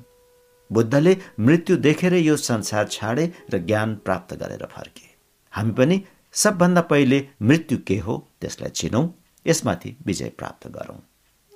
बुद्धले 0.71 1.17
मृत्यु 1.39 1.77
देखेर 1.77 2.13
यो 2.13 2.37
संसार 2.37 2.87
छाडे 2.87 3.31
र 3.53 3.57
ज्ञान 3.57 3.95
प्राप्त 3.95 4.33
गरेर 4.33 4.65
फर्के। 4.65 5.07
हामी 5.53 5.71
पनि 5.71 6.01
सबभन्दा 6.33 6.81
पहिले 6.81 7.27
मृत्यु 7.41 7.77
के 7.87 7.97
हो 7.97 8.17
त्यसलाई 8.41 8.69
चिनौ 8.69 9.07
यसमाथि 9.45 9.95
विजय 10.05 10.29
प्राप्त 10.29 10.67
गरौँ। 10.67 10.99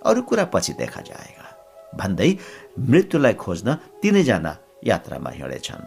अरू 0.05 0.21
कुरा 0.21 0.45
पछि 0.45 0.73
देखा 0.73 1.01
जाएगा। 1.01 1.50
भन्दै 1.99 2.29
मृत्युलाई 2.91 3.33
खोज्न 3.43 3.67
तिनैजना 4.01 4.53
यात्रामा 4.83 5.29
हिँडेछन्। 5.29 5.83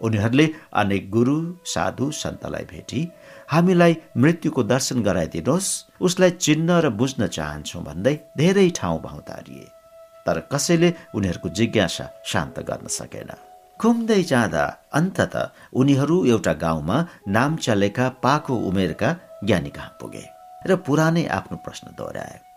उनीहरूले 0.00 0.46
अनेक 0.80 1.10
गुरु 1.10 1.36
साधु 1.66 2.06
सन्तलाई 2.22 2.64
भेटी 2.72 3.00
हामीलाई 3.52 3.92
मृत्युको 4.16 4.62
दर्शन 4.72 4.98
गराइदिनुहोस् 5.02 5.70
उसलाई 6.00 6.30
चिन्न 6.44 6.68
र 6.84 6.88
बुझ्न 7.00 7.26
चाहन्छौँ 7.36 7.82
भन्दै 7.84 8.14
धेरै 8.38 8.68
ठाउँ 8.78 9.00
भौतारिए। 9.02 9.66
तर 10.26 10.36
कसैले 10.52 10.88
उनीहरूको 11.14 11.48
जिज्ञासा 11.58 12.06
शान्त 12.24 12.56
गर्न 12.68 12.86
सकेन। 12.88 13.30
घुम्दै 13.80 14.22
जाँदा 14.22 14.64
अन्तत 14.92 15.34
उनीहरू 15.72 16.16
एउटा 16.26 16.52
गाउँमा 16.64 16.96
नाम 17.28 17.56
चलेका 17.56 18.08
पाको 18.24 18.54
उमेरका 18.68 19.10
ज्ञानी 19.44 19.70
कहाँ 19.76 19.96
पुगे 20.00 20.24
र 20.62 20.76
पुरानै 20.86 21.24
आफ्नो 21.38 21.56
प्रश्न 21.64 21.86
दोहोऱ्याए। 21.96 22.49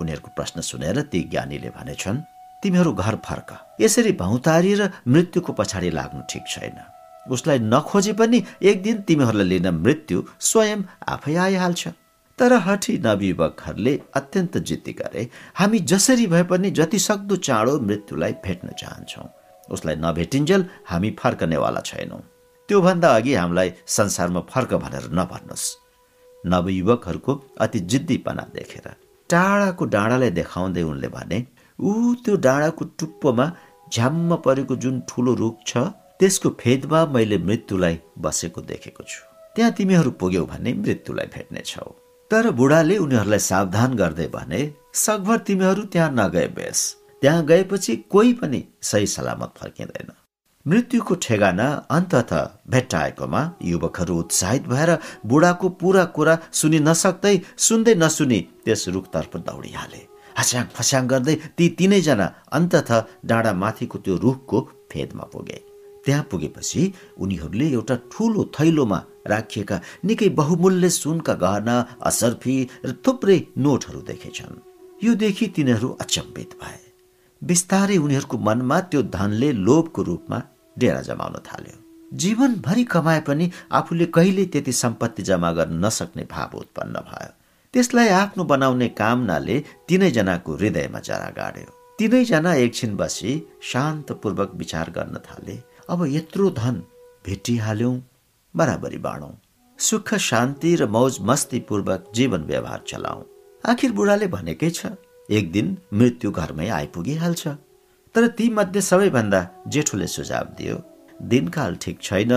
उनीहरूको 0.00 0.30
प्रश्न 0.36 0.60
सुनेर 0.60 1.00
ती 1.12 1.20
ज्ञानीले 1.30 1.70
भनेछन् 1.78 2.18
तिमीहरू 2.62 2.92
घर 2.94 3.16
फर्क। 3.26 3.50
यसरी 3.80 4.12
भौतारी 4.22 4.74
र 4.74 4.90
मृत्युको 5.08 5.52
पछाडि 5.52 5.90
लाग्नु 5.90 6.22
ठिक 6.30 6.44
छैन। 6.48 6.78
उसलाई 7.26 7.58
नखोजे 7.58 8.12
पनि 8.12 8.38
एक 8.62 8.82
दिन 8.82 8.96
तिमीहरूलाई 9.08 9.48
लिन 9.48 9.68
मृत्यु 9.76 10.22
स्वयं 10.40 10.80
आफै 11.08 11.34
आइहाल्छ। 11.36 11.82
तर 12.38 12.52
हठी 12.66 12.96
नवयुवकहरूले 12.98 13.94
अत्यन्त 14.14 14.58
जिद्दी 14.68 14.92
गरे 15.00 15.22
हामी 15.54 15.78
जसरी 15.92 16.26
भए 16.26 16.42
पनि 16.52 16.70
जति 16.70 16.98
सक्दो 16.98 17.36
चाँडो 17.36 17.78
मृत्युलाई 17.80 18.32
भेट्न 18.44 18.68
चाहन्छौँ। 18.80 19.28
उसलाई 19.68 19.96
नभेटिन्जेल 19.96 20.64
हामी 20.86 21.10
फर्कनेवाला 21.20 21.80
छैनौँ। 21.80 22.22
त्योभन्दा 22.68 23.08
अघि 23.16 23.34
हामीलाई 23.34 23.72
संसारमा 23.86 24.40
फर्क 24.50 24.74
भनेर 24.84 25.04
नभन्नुहोस् 25.12 25.68
नवयुवकहरूको 26.44 27.32
अति 27.60 27.78
जिद्दीपना 27.92 28.44
देखेर 28.54 28.86
टाढाको 29.30 29.84
डाँडालाई 29.94 30.30
देखाउँदै 30.40 30.82
उनले 30.82 31.08
भने 31.08 31.38
ऊ 31.78 32.14
त्यो 32.24 32.36
डाँडाको 32.46 32.84
टुप्पोमा 32.98 33.46
झ्याम्म 33.92 34.36
परेको 34.44 34.76
जुन 34.82 35.00
ठुलो 35.08 35.34
रुख 35.34 35.56
छ 35.66 35.76
त्यसको 36.20 36.48
फेदमा 36.60 37.00
मैले 37.14 37.38
मृत्युलाई 37.48 37.98
बसेको 38.18 38.60
देखेको 38.70 39.02
छु। 39.02 39.20
त्यहाँ 39.56 39.72
तिमीहरू 39.72 40.10
पुग्यौ 40.20 40.44
भने 40.46 40.72
मृत्युलाई 40.84 41.26
भेट्नेछौ 41.34 41.88
तर 42.30 42.50
बुढाले 42.58 42.96
उनीहरूलाई 43.04 43.42
सावधान 43.50 43.94
गर्दै 43.96 44.26
भने 44.34 44.60
सकभर 44.94 45.38
तिमीहरू 45.46 45.82
त्यहाँ 45.92 46.10
नगए 46.12 46.46
बेस 46.56 46.80
त्यहाँ 47.22 47.44
गएपछि 47.46 47.96
कोही 48.12 48.32
पनि 48.32 48.60
सही 48.82 49.06
सलामत 49.06 49.54
फर्किँदैन। 49.58 50.10
मृत्युको 50.66 51.14
ठेगाना 51.24 51.66
अन्तत 51.90 52.32
भेट्टाएकोमा 52.70 53.40
युवकहरू 53.62 54.14
उत्साहित 54.18 54.66
भएर 54.68 54.90
बुढाको 55.26 55.68
पुरा 55.80 56.04
कुरा 56.16 56.34
सुनि 56.52 56.78
नसक्दै 56.80 57.36
सुन्दै 57.66 57.94
नसुनी 57.94 58.40
त्यस 58.64 58.82
रुखतर्फ 58.88 59.36
दौडिहाले। 59.48 60.00
हस्याङ 60.38 60.66
फस्याङ 60.76 61.04
गर्दै 61.08 61.34
ती 61.56 61.68
तिनैजना 61.78 62.26
अन्तत 62.52 62.90
डाँडा 63.24 63.52
माथिको 63.62 63.98
त्यो 64.04 64.16
रुखको 64.16 64.58
फेदमा 64.92 65.24
पुगे। 65.32 65.58
त्यहाँ 66.04 66.28
पुगेपछि 66.30 66.82
उनीहरूले 67.18 67.66
एउटा 67.70 67.96
ठूलो 68.12 68.44
थैलोमा 68.56 69.00
राखिएका 69.32 69.80
निकै 70.04 70.28
बहुमूल्य 70.40 70.88
सुनका 70.90 71.34
गहना 71.44 71.76
असर्फी 72.08 72.56
र 72.84 72.90
थुप्रै 73.04 73.38
नोटहरू 73.64 74.00
देखेछन्। 74.10 74.62
यो 75.04 75.12
देखि 75.24 75.46
तिनीहरू 75.56 75.88
अचम्बित 76.00 76.50
भए। 76.62 76.89
बिस्तारै 77.42 77.96
उनीहरूको 77.96 78.36
मनमा 78.38 78.78
त्यो 78.90 79.02
धनले 79.16 79.50
लोभको 79.66 80.02
रूपमा 80.02 80.38
डेरा 80.76 81.00
जमाउन 81.02 81.36
थाल्यो। 81.46 81.76
जीवनभरि 82.12 82.84
कमाए 82.84 83.20
पनि 83.28 83.50
आफूले 83.72 84.06
कहिले 84.16 84.44
त्यति 84.52 84.72
सम्पत्ति 84.74 85.22
जमा 85.22 85.50
गर्न 85.52 85.84
नसक्ने 85.84 86.24
भाव 86.30 86.56
उत्पन्न 86.58 86.94
भयो। 87.08 87.32
त्यसलाई 87.74 88.08
आफ्नो 88.14 88.44
बनाउने 88.44 88.88
कामनाले 89.00 89.56
तिनैजनाको 89.88 90.56
हृदयमा 90.56 91.00
जरा 91.08 91.30
गाड्यो। 91.38 91.68
तिनैजना 91.98 92.54
एकछिन 92.54 92.96
बसी 92.96 93.32
शान्तपूर्वक 93.72 94.50
विचार 94.54 94.90
गर्न 94.90 95.16
थाले 95.26 95.58
अब 95.90 96.06
यत्रो 96.08 96.50
धन 96.60 96.82
भेटिहाल्यौँ 97.24 97.96
बराबरी 98.54 98.98
बाँडौँ। 99.06 99.34
सुख 99.78 100.14
शान्ति 100.28 100.74
र 100.76 100.86
मौज 100.86 101.18
मस्तीपूर्वक 101.22 102.10
जीवन 102.14 102.42
व्यवहार 102.44 102.82
चलाऊ 102.88 103.22
आखिर 103.64 103.92
बुढाले 103.92 104.26
भनेकै 104.28 104.70
छ 104.70 104.86
एक 105.30 105.50
दिन 105.52 105.66
मृत्यु 105.94 106.30
घरमै 106.32 106.68
आइपुगिहाल्छ। 106.76 107.48
तर 108.14 108.26
ती 108.36 108.48
मध्ये 108.50 108.80
सबैभन्दा 108.82 109.40
जेठोले 109.72 110.06
सुझाव 110.06 110.46
दियो 110.58 110.76
दिनकाल 111.30 111.76
ठिक 111.82 112.00
छैन 112.02 112.32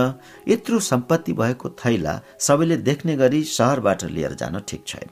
यत्रो 0.48 0.78
सम्पत्ति 0.90 1.32
भएको 1.32 1.68
थैला 1.80 2.14
सबैले 2.46 2.76
देख्ने 2.88 3.16
गरी 3.16 3.42
सहरबाट 3.50 4.04
लिएर 4.14 4.34
जान 4.40 4.58
ठिक 4.68 4.82
छैन। 4.86 5.10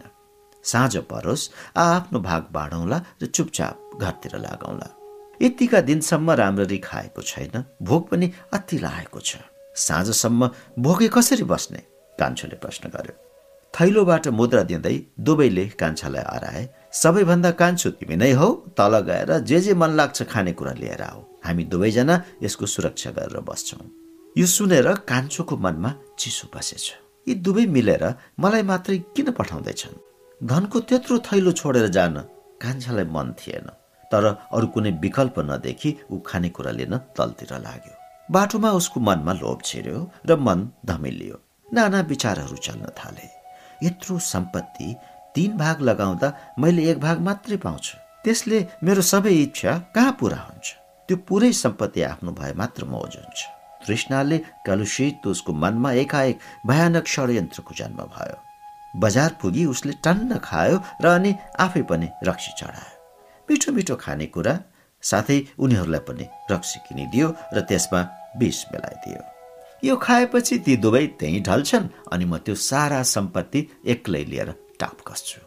साँझ 0.64 0.96
परोस् 1.10 1.48
आफ्नो 1.76 2.20
भाग 2.20 2.46
बाँडौँला 2.52 2.98
र 3.22 3.26
चुपचाप 3.26 3.98
घरतिर 4.00 4.36
लागौँला। 4.38 4.88
यतिका 5.42 5.80
दिनसम्म 5.80 6.30
राम्ररी 6.40 6.78
खाएको 6.78 7.22
छैन 7.22 7.64
भोक 7.82 8.08
पनि 8.10 8.30
अति 8.52 8.78
लागेको 8.78 9.20
छ। 9.20 9.36
साँझसम्म 9.86 10.50
भोकै 10.78 11.08
कसरी 11.08 11.44
बस्ने? 11.44 11.80
कान्छोले 12.18 12.56
प्रश्न 12.62 12.88
गर्यो। 12.94 13.14
थैलोबाट 13.74 14.28
मुद्रा 14.38 14.62
दिँदै 14.70 14.96
दुवैले 15.18 15.66
कान्छालाई 15.80 16.24
हराए। 16.28 16.62
सबैभन्दा 16.92 17.50
कान्छो 17.60 17.90
तिमी 17.98 18.16
नै 18.20 18.32
हौ 18.36 18.48
तल 18.76 18.94
गएर 19.08 19.30
जे 19.48 19.58
जे 19.64 19.74
मन 19.74 19.90
लाग्छ 19.98 20.22
खानेकुरा 20.32 20.72
लिएर 20.76 21.02
आऊ। 21.02 21.20
हामी 21.44 21.64
दुवैजना 21.72 22.14
यसको 22.44 22.66
सुरक्षा 22.66 23.10
गरेर 23.16 23.40
बस्छौँ। 23.48 23.86
यो 24.36 24.46
सुनेर 24.46 24.88
कान्छोको 25.08 25.56
मनमा 25.56 25.90
चिसो 26.20 26.48
बसेछ। 26.54 26.86
यी 27.26 27.34
दुवै 27.44 27.64
मिलेर 27.76 28.04
मलाई 28.40 28.62
मात्रै 28.70 28.98
किन 29.16 29.30
पठाउँदैछन्? 29.38 29.96
धनको 30.40 30.80
त्यत्रो 30.88 31.16
थैलो 31.26 31.52
छोडेर 31.60 31.86
जान 31.96 32.16
कान्छालाई 32.62 33.06
मन 33.08 33.28
थिएन 33.40 33.66
तर 34.12 34.24
अरू 34.52 34.66
कुनै 34.74 34.90
विकल्प 35.02 35.36
नदेखि 35.48 35.90
ऊ 36.12 36.16
खानेकुरा 36.28 36.72
लिन 36.78 36.94
तलतिर 37.16 37.52
लाग्यो। 37.66 37.94
बाटोमा 38.28 38.70
उसको 38.80 39.00
मनमा 39.00 39.32
लोभ 39.40 39.58
छिर्यो 39.64 40.00
र 40.28 40.36
मन 40.36 40.58
धमिलियो। 40.86 41.36
नाना 41.68 42.00
विचारहरू 42.12 42.56
चल्न 42.56 42.92
थाले। 43.00 43.26
यत्रो 43.82 44.18
सम्पत्ति 44.32 44.88
तीन 45.34 45.56
भाग 45.56 45.80
लगाउँदा 45.80 46.28
मैले 46.58 46.90
एक 46.90 47.00
भाग 47.00 47.20
मात्रै 47.20 47.56
पाउँछु। 47.64 47.96
त्यसले 48.24 48.58
मेरो 48.84 49.02
सबै 49.02 49.34
इच्छा 49.42 49.72
कहाँ 49.94 50.16
पुरा 50.20 50.38
हुन्छ? 50.38 50.66
त्यो 51.08 51.16
पुरै 51.28 51.52
सम्पत्ति 51.52 52.02
आफ्नो 52.02 52.32
भए 52.32 52.52
मात्र 52.60 52.84
मौज 52.84 53.16
हुन्छ 53.16 53.40
तृष्णाले 53.86 54.38
कलुषित 54.66 55.26
उसको 55.26 55.52
मनमा 55.52 55.92
एकाएक 56.02 56.38
भयानक 56.66 57.06
षड्यन्त्रको 57.06 57.74
जन्म 57.74 58.00
भयो। 58.14 58.36
बजार 58.94 59.30
पुगी 59.42 59.64
उसले 59.66 59.92
टन्न 60.04 60.38
खायो 60.38 60.76
र 61.02 61.06
अनि 61.08 61.34
आफै 61.58 61.82
पनि 61.90 62.08
रक्सी 62.24 62.52
चढायो। 62.58 62.94
मिठो 63.48 63.72
मिठो 63.72 63.96
खानेकुरा 64.04 64.54
साथै 65.02 65.38
उनीहरूलाई 65.58 66.02
पनि 66.08 66.24
रक्सी 66.50 66.78
किनिदियो 66.86 67.28
र 67.54 67.60
त्यसमा 67.68 68.00
विष 68.38 68.58
मिलाइदियो। 68.72 69.20
यो 69.84 69.96
खाएपछि 69.96 70.58
ती 70.64 70.76
दुवै 70.76 71.06
त्यहीँ 71.18 71.42
ढल्छन् 71.42 71.92
अनि 72.12 72.24
म 72.24 72.38
त्यो 72.38 72.54
सारा 72.54 73.02
सम्पत्ति 73.02 73.60
एक्लै 73.92 74.24
लिएर 74.30 74.50
टाप 74.80 75.00
कस्छु 75.06 75.40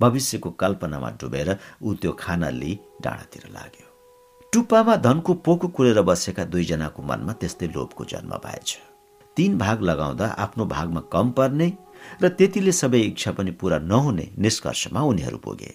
भविष्यको 0.00 0.50
कल्पनामा 0.62 1.10
डुबेर 1.20 1.56
ऊ 1.82 1.94
त्यो 1.94 2.12
खाना 2.18 2.48
लिई 2.50 2.78
डाँडातिर 3.02 3.44
लाग्यो। 3.54 3.86
टुप्पामा 4.52 4.96
धनको 4.96 5.34
पोको 5.44 5.68
कुरेर 5.68 6.00
बसेका 6.02 6.44
दुईजनाको 6.44 7.02
मनमा 7.02 7.32
त्यस्तै 7.40 7.66
लोभको 7.74 8.04
जन्म 8.04 8.32
भएछ 8.44 8.78
तीन 9.36 9.56
भाग 9.58 9.82
लगाउँदा 9.82 10.26
आफ्नो 10.38 10.64
भागमा 10.66 11.00
कम 11.12 11.30
पर्ने 11.38 11.72
र 12.22 12.28
त्यतिले 12.28 12.72
सबै 12.72 13.00
इच्छा 13.00 13.32
पनि 13.32 13.50
पूरा 13.60 13.78
नहुने 13.78 14.26
निष्कर्षमा 14.38 15.00
उनीहरू 15.02 15.38
पुगे। 15.38 15.72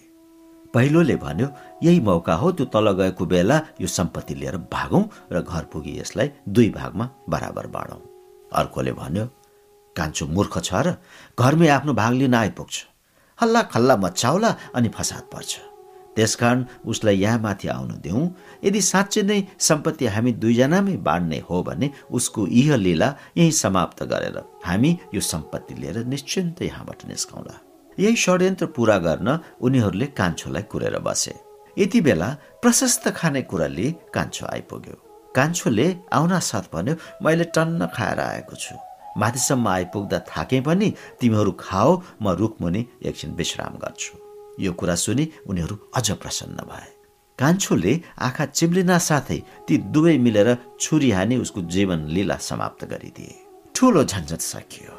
पहिलोले 0.74 1.16
भन्यो 1.16 1.48
यही 1.82 2.00
मौका 2.00 2.34
हो 2.34 2.50
त्यो 2.52 2.66
तल 2.74 2.92
गएको 3.00 3.26
बेला 3.26 3.56
यो 3.80 3.86
सम्पत्ति 3.88 4.34
लिएर 4.34 4.56
भागौँ 4.72 5.02
र 5.32 5.40
घर 5.40 5.64
पुगी 5.72 5.98
यसलाई 5.98 6.30
दुई 6.48 6.68
भागमा 6.70 7.08
बराबर 7.28 7.66
बाँडौँ। 7.66 8.00
अर्कोले 8.52 8.92
भन्यो 8.92 9.24
कान्छो 9.98 10.26
मूर्ख 10.36 10.54
छ 10.58 10.70
र 10.86 10.96
घरमै 11.38 11.68
आफ्नो 11.76 11.92
भाग 11.94 12.12
लिन 12.20 12.34
आइपुग्छ। 12.34 12.76
हल्ला 13.38 13.62
खल्ला 13.72 13.96
मचाउला 13.96 14.50
अनि 14.74 14.88
फसाद 14.96 15.24
पर्छ। 15.32 15.52
त्यसकारण 16.16 16.64
उसलाई 16.90 17.16
यहाँ 17.16 17.38
माथि 17.38 17.68
आउन 17.68 17.90
दिउँ। 18.02 18.22
यदि 18.64 18.80
साँच्चै 18.82 19.22
नै 19.22 19.38
सम्पत्ति 19.68 20.06
हामी 20.14 20.32
दुईजनामै 20.42 20.96
बाँड्ने 21.06 21.38
हो 21.46 21.62
भने 21.62 21.90
उसको 22.10 22.46
इह 22.60 22.74
लीला 22.76 23.08
यही 23.38 23.52
समाप्त 23.54 24.02
गरेर 24.12 24.38
हामी 24.64 24.90
यो 25.14 25.20
सम्पत्ति 25.22 25.74
लिएर 25.74 26.04
निश्चिन्त 26.06 26.62
यहाँबाट 26.62 27.06
निस्कौँला। 27.08 27.54
यही 27.98 28.16
षड्यन्त्र 28.16 28.66
पूरा 28.74 28.98
गर्न 29.06 29.38
उनीहरूले 29.62 30.06
कान्छोलाई 30.18 30.62
कुरेर 30.70 30.98
बसे। 31.06 31.34
यति 31.76 32.00
बेला 32.00 32.28
प्रशस्त 32.62 33.08
खाने 33.14 33.42
कुराले 33.46 33.86
कान्छो 34.14 34.46
आइपुग्यो। 34.46 34.96
कान्छोले 35.36 35.86
आउना 36.12 36.38
साथ 36.42 36.64
भन्यो 36.74 36.94
मैले 37.22 37.44
टन्न 37.54 37.86
खाएर 37.94 38.20
आएको 38.20 38.56
छु। 38.56 38.74
माथिसम्म 39.18 39.68
आइपुग्दा 39.68 40.18
थाके 40.28 40.60
पनि 40.60 40.88
तिमीहरू 41.20 41.52
खाओ 41.60 41.90
म 42.22 42.36
रुखमुनि 42.40 42.86
एकछिन 43.02 43.30
विश्राम 43.34 43.74
गर्छु। 43.84 44.14
यो 44.64 44.72
कुरा 44.72 44.94
सुनि 45.04 45.24
उनीहरू 45.48 45.78
अझ 45.96 46.10
प्रसन्न 46.22 46.58
भए। 46.70 46.88
कान्छोले 47.38 47.92
आँखा 48.18 48.44
चिम्लिना 48.58 48.98
साथै 48.98 49.38
ती 49.66 49.74
दुवै 49.94 50.16
मिलेर 50.18 50.48
छुरी 50.80 51.10
हानी 51.10 51.36
उसको 51.36 51.60
जीवन 51.74 52.00
लीला 52.14 52.36
समाप्त 52.42 52.84
गरिदिए। 52.92 53.34
ठुलो 53.74 54.02
झन्झट 54.04 54.40
सकियो। 54.42 54.94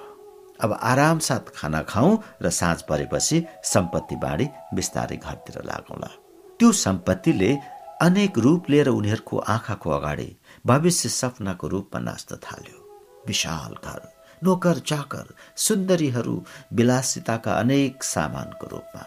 अब 0.63 0.71
आराम 0.83 1.19
साथ 1.19 1.51
खाना 1.55 1.81
खाउँ 1.83 2.17
र 2.41 2.49
साँझ 2.51 2.79
परेपछि 2.89 3.43
सम्पत्ति 3.63 4.15
बाँडी 4.23 4.47
बिस्तारै 4.75 5.17
घरतिर 5.17 5.61
लागौँला। 5.65 6.09
त्यो 6.59 6.71
सम्पत्तिले 6.85 7.51
अनेक 8.01 8.37
रूप 8.39 8.69
लिएर 8.69 8.87
उनीहरूको 8.89 9.37
आँखाको 9.55 9.89
अगाडि 9.91 10.29
भविष्य 10.65 11.09
सपनाको 11.09 11.67
रूपमा 11.67 11.99
नाच्न 11.99 12.35
थाल्यो। 12.45 12.78
विशाल 13.29 13.73
घर 13.83 14.01
नोकर 14.41 14.77
चाकर 14.89 15.33
सुन्दरीहरू 15.57 16.35
विलासिताका 16.73 17.53
अनेक 17.53 18.03
सामानको 18.03 18.67
रूपमा। 18.67 19.03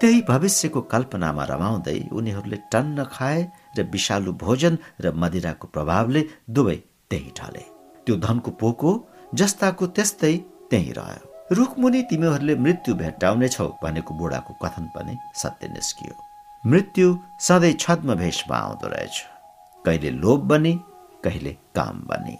त्यही 0.00 0.20
भविष्यको 0.28 0.80
कल्पनामा 0.92 1.44
रमाउँदै 1.44 1.98
उनीहरूले 2.18 2.58
टन्न 2.72 3.04
खाए 3.14 3.40
र 3.76 3.82
विषालु 3.92 4.32
भोजन 4.44 4.78
र 5.00 5.12
मदिराको 5.22 5.66
प्रभावले 5.74 6.22
दुवै 6.50 6.78
त्यही 7.10 7.30
ढले। 7.38 7.64
त्यो 8.06 8.16
धनको 8.26 8.50
पोको 8.60 8.90
जस्ताको 9.34 9.86
त्यस्तै 9.96 10.34
त्यही 10.70 10.92
रह्यो। 10.98 11.54
रुखमुनि 11.58 12.02
तिमीहरूले 12.10 12.54
मृत्यु 12.64 12.94
भेट्टाउनेछौ 12.94 13.68
भनेको 13.82 14.12
बुढाको 14.14 14.52
कथन 14.62 14.84
पनि 14.94 15.14
सत्य 15.42 15.68
निस्कियो। 15.68 16.14
मृत्यु 16.64 17.06
सधैँ 17.40 17.74
छद्म 17.82 18.14
भेषमा 18.14 18.56
आउँदो 18.56 18.88
रहेछ। 18.88 19.16
कहिले 19.84 20.10
लोभ 20.24 20.40
बने 20.50 20.72
कहिले 21.24 21.52
काम 21.76 21.96
बने। 22.08 22.36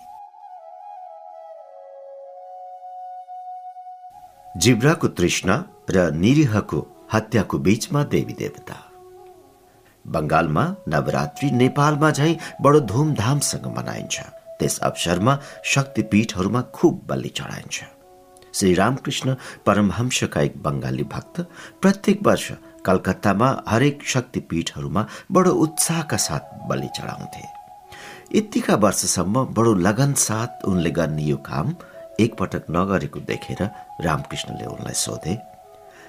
जिब्राको 4.59 5.09
तृष्णा 5.09 5.57
र 5.91 6.11
निरीहको 6.15 6.79
हत्याको 7.13 7.59
बीचमा 7.59 8.03
देवी 8.11 8.33
देवता 8.39 8.77
बङ्गालमा 10.05 10.65
नवरात्रि 10.89 11.51
नेपालमा 11.53 12.11
झै 12.11 12.33
बडो 12.63 12.81
धुमधामसँग 12.91 13.67
मनाइन्छ 13.77 14.21
त्यस 14.59 14.79
अवसरमा 14.89 15.39
शक्तिपीठहरूमा 15.75 16.63
खुब 16.75 17.01
बलि 17.09 17.29
चढाइन्छ 17.37 17.85
श्री 18.55 18.73
रामकृष्ण 18.75 19.35
परमहंसका 19.67 20.41
एक 20.41 20.57
बङ्गाली 20.63 21.05
भक्त 21.15 21.41
प्रत्येक 21.83 22.27
वर्ष 22.27 22.51
कलकत्तामा 22.87 23.49
हरेक 23.69 24.03
शक्तिपीठहरूमा 24.15 25.07
बडो 25.33 25.53
उत्साहका 25.65 26.17
साथ 26.27 26.51
बलि 26.69 26.89
चढाउँथे 26.97 27.45
यतिका 28.35 28.75
वर्षसम्म 28.85 29.45
बडो 29.55 29.75
लगन 29.87 30.13
साथ 30.19 30.67
उनले 30.67 30.91
गर्ने 30.99 31.23
यो 31.25 31.37
काम 31.47 31.75
एकपटक 32.25 32.65
नगरेको 32.77 33.21
देखेर 33.31 33.63
रामकृष्णले 34.07 34.67
उनलाई 34.75 34.97
सोधे 35.05 35.35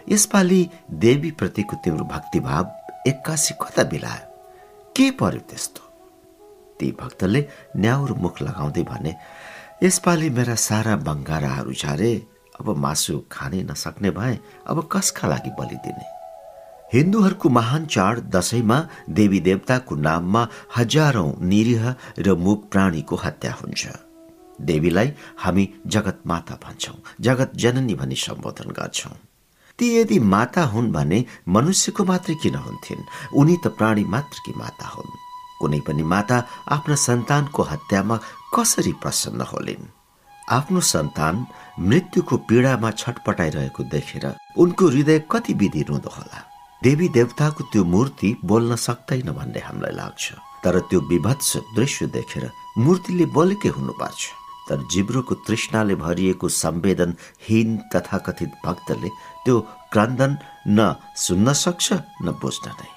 यसपालि 0.10 0.62
देवीप्रतिको 1.04 1.76
तिम्रो 1.84 2.06
भक्तिभाव 2.14 2.64
एक्कासी 3.08 3.54
कता 3.62 3.84
बिलायो 3.92 4.26
के 4.96 5.10
पर्यो 5.20 5.42
त्यस्तो? 5.50 5.82
ती 6.80 6.92
भक्तले 7.02 7.42
न्याउरो 7.78 8.16
मुख 8.24 8.42
लगाउँदै 8.42 8.84
भने 8.92 9.14
यसपालि 9.84 10.30
मेरा 10.38 10.56
सारा 10.68 10.96
बङ्गाराहरू 11.08 11.74
छारे 11.82 12.12
अब 12.60 12.68
मासु 12.84 13.14
खानै 13.32 13.62
नसक्ने 13.70 14.10
भए 14.18 14.36
अब 14.70 14.78
कसका 14.94 15.28
लागि 15.28 15.52
बलिदिने 15.60 16.06
हिन्दूहरूको 16.94 17.50
महान 17.50 17.86
चाड 17.94 18.20
दशैंमा 18.36 18.78
देवी 19.18 19.40
देवताको 19.48 19.96
नाममा 20.08 20.42
हजारौं 20.78 21.30
निरीह 21.52 21.84
र 22.26 22.36
मुख 22.46 22.60
प्राणीको 22.72 23.16
हत्या 23.26 23.54
हुन्छ। 23.62 24.11
देवीलाई 24.66 25.12
हामी 25.38 25.66
जगत 25.88 26.20
माता 26.28 26.56
भन्छौं 26.64 26.98
जगत 27.22 27.52
जननी 27.56 27.96
भनी 27.96 28.16
सम्बोधन 28.16 28.70
गर्छौं। 28.72 29.16
ती 29.80 29.86
यदि 29.98 30.20
माता 30.20 30.64
हुन् 30.64 30.92
भने 30.92 31.20
मनुष्यको 31.48 32.04
मात्रै 32.06 32.36
किन 32.36 32.56
हुन्थिन्? 32.56 33.08
उनी 33.34 33.56
त 33.64 33.68
प्राणी 33.78 34.04
मात्रकी 34.04 34.54
माता 34.58 34.88
हुन्। 34.88 35.18
कुनै 35.60 35.80
पनि 35.88 36.04
माता 36.04 36.38
आफ्ना 36.70 36.96
सन्तानको 36.96 37.64
हत्यामा 37.64 38.16
कसरी 38.56 38.94
प्रसन्न 39.02 39.42
होलिन्? 39.42 39.84
आफ्नो 40.50 40.80
सन्तान 40.94 41.36
मृत्युको 41.80 42.38
पीडामा 42.50 42.92
छटपटाइरहेको 42.92 43.84
देखेर 43.84 44.26
उनको 44.58 44.88
हृदय 44.88 45.20
कति 45.32 45.54
विधि 45.54 45.82
रुँदो 45.90 46.10
होला। 46.10 46.40
देवी 46.84 47.08
देवताको 47.10 47.64
त्यो 47.64 47.84
मूर्ति 47.86 48.30
बोल्न 48.46 48.76
सक्दैन 48.76 49.32
भन्ने 49.32 49.60
हामीलाई 49.60 49.94
लाग्छ। 49.96 50.34
तर 50.64 50.80
त्यो 50.90 51.00
विभत्स 51.02 51.58
दृश्य 51.76 52.06
देखेर 52.08 52.50
मूर्तिले 52.78 53.26
बोलेकै 53.26 53.70
हुनुपर्छ। 53.70 54.41
तर 54.72 54.88
जिब्रोको 54.88 55.36
तृष्णाले 55.48 55.96
भरिएको 56.00 56.48
संवेदनहीन 56.48 57.78
तथाकथित 57.92 58.52
भक्तले 58.66 59.10
त्यो 59.44 59.60
क्रन्दन 59.94 60.38
न 60.68 60.96
सुन्न 61.20 61.54
सक्छ 61.54 61.94
न 62.24 62.32
बुझ्न 62.42 62.72
नै। 62.72 62.90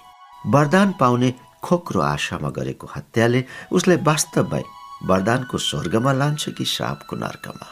वरदान 0.55 0.95
पाउने 1.01 1.35
खोक्रो 1.65 2.01
आशामा 2.01 2.51
गरेको 2.55 2.87
हत्याले 2.97 3.45
उसलाई 3.75 3.99
वास्तवमै 4.07 4.63
वरदानको 5.11 5.59
स्वर्गमा 5.59 6.13
लान्छ 6.13 6.49
कि 6.57 6.65
सापको 6.65 7.17
नर्कमा। 7.17 7.67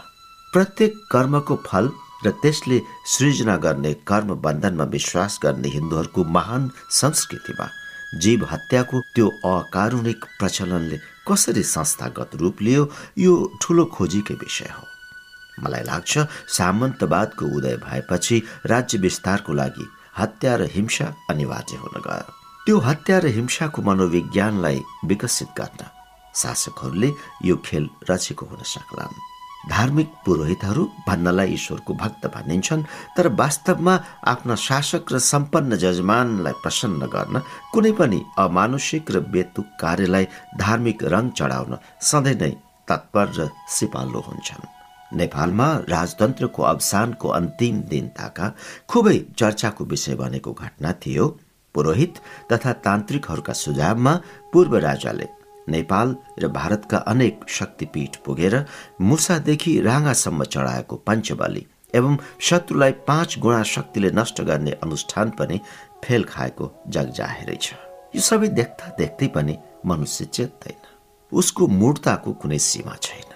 प्रत्येक 0.53 0.93
कर्मको 1.13 1.57
फल 1.67 1.91
र 2.27 2.31
त्यसले 2.43 2.81
सृजना 3.13 3.57
गर्ने 3.57 3.93
कर्म 4.11 4.35
बन्धनमा 4.43 4.85
विश्वास 4.97 5.39
गर्ने 5.45 5.69
हिन्दूहरूको 5.69 6.25
महान 6.37 6.71
संस्कृतिमा 6.91 7.67
जीव 8.23 8.45
हत्याको 8.51 9.01
त्यो 9.15 9.29
अकारुणिक 9.47 10.25
प्रचलनले 10.39 10.99
कसरी 11.29 11.63
संस्थागत 11.63 12.31
रूप 12.35 12.63
लियो 12.63 12.83
यो 13.19 13.33
ठुलो 13.63 13.85
खोजीकै 13.95 14.35
विषय 14.35 14.71
हो। 14.77 14.85
मलाई 15.63 15.83
लाग्छ 15.83 16.19
सामन्तवादको 16.49 17.47
उदय 17.57 17.77
भएपछि 17.77 18.43
राज्य 18.67 18.99
विस्तारको 18.99 19.53
लागि 19.53 19.87
हत्या 20.19 20.57
र 20.57 20.69
हिंसा 20.75 21.07
अनिवार्य 21.31 21.77
हुन 21.77 22.01
गयो। 22.07 22.31
त्यो 22.67 22.79
हत्या 22.79 23.19
र 23.19 23.27
हिंसाको 23.39 23.83
मनोविज्ञानलाई 23.83 24.81
विकसित 25.05 25.49
गर्न 25.59 25.81
शासकहरूले 26.35 27.11
यो 27.45 27.57
खेल 27.67 27.89
रचेको 28.11 28.47
हुन 28.47 28.63
सक्लान्। 28.75 29.32
धार्मिक 29.71 30.09
पुरोहितहरू 30.25 30.85
भन्नलाई 31.07 31.53
ईश्वरको 31.55 31.95
भक्त 31.95 32.27
भनिन्छन् 32.35 32.83
तर 33.17 33.29
वास्तवमा 33.41 33.95
आफ्ना 34.33 34.55
शासक 34.67 35.13
र 35.13 35.19
सम्पन्न 35.19 35.77
जजमानलाई 35.85 36.53
प्रसन्न 36.63 37.07
गर्न 37.15 37.43
कुनै 37.73 37.93
पनि 37.99 38.19
अमानुषिक 38.39 39.11
र 39.11 39.21
बेतुक 39.33 39.69
कार्यलाई 39.81 40.27
धार्मिक 40.59 41.05
रङ 41.15 41.31
चढाउन 41.39 41.79
सधैँ 42.11 42.39
नै 42.43 42.53
तत्पर 42.89 43.27
र 43.39 43.51
सिपालु 43.69 44.21
हुन्छन्। 44.29 44.71
नेपालमा 45.21 45.69
राजतन्त्रको 45.89 46.63
अवसानको 46.63 47.29
अन्तिम 47.29 47.81
दिन 47.93 48.07
ताका 48.19 48.47
खुबै 48.91 49.19
चर्चाको 49.39 49.85
विषय 49.85 50.15
बनेको 50.15 50.53
घटना 50.53 50.93
थियो। 51.03 51.27
पुरोहित 51.75 52.15
तथा 52.53 52.73
तान्त्रिकहरूका 52.87 53.53
सुझावमा 53.53 54.13
पूर्व 54.53 54.77
राजाले 54.89 55.27
नेपाल 55.69 56.17
र 56.39 56.49
भारतका 56.49 56.99
अनेक 56.99 57.45
शक्तिपीठ 57.49 58.17
पुगेर 58.17 58.65
मुसादेखि 59.01 59.81
राँगासम्म 59.81 60.45
चढाएको 60.45 60.97
पञ्चबली 60.97 61.67
एवं 61.95 62.17
शत्रुलाई 62.41 62.93
पाँच 63.09 63.39
गुणा 63.39 63.63
शक्तिले 63.63 64.11
नष्ट 64.11 64.41
गर्ने 64.43 64.71
अनुष्ठान 64.83 65.31
पनि 65.31 65.61
फेल 66.05 66.25
खाएको 66.25 66.71
जग 66.89 67.11
जाहेरै 67.17 67.57
छ। 67.57 67.75
यो 68.15 68.21
सबै 68.21 68.49
देख्दा 68.49 68.95
देख्दै 68.99 69.27
पनि 69.27 69.57
मनुष्य 69.87 70.25
चेत्दैन। 70.25 70.81
उसको 71.33 71.67
मूर्ताको 71.67 72.33
कुनै 72.33 72.59
सीमा 72.59 72.97
छैन। 73.03 73.31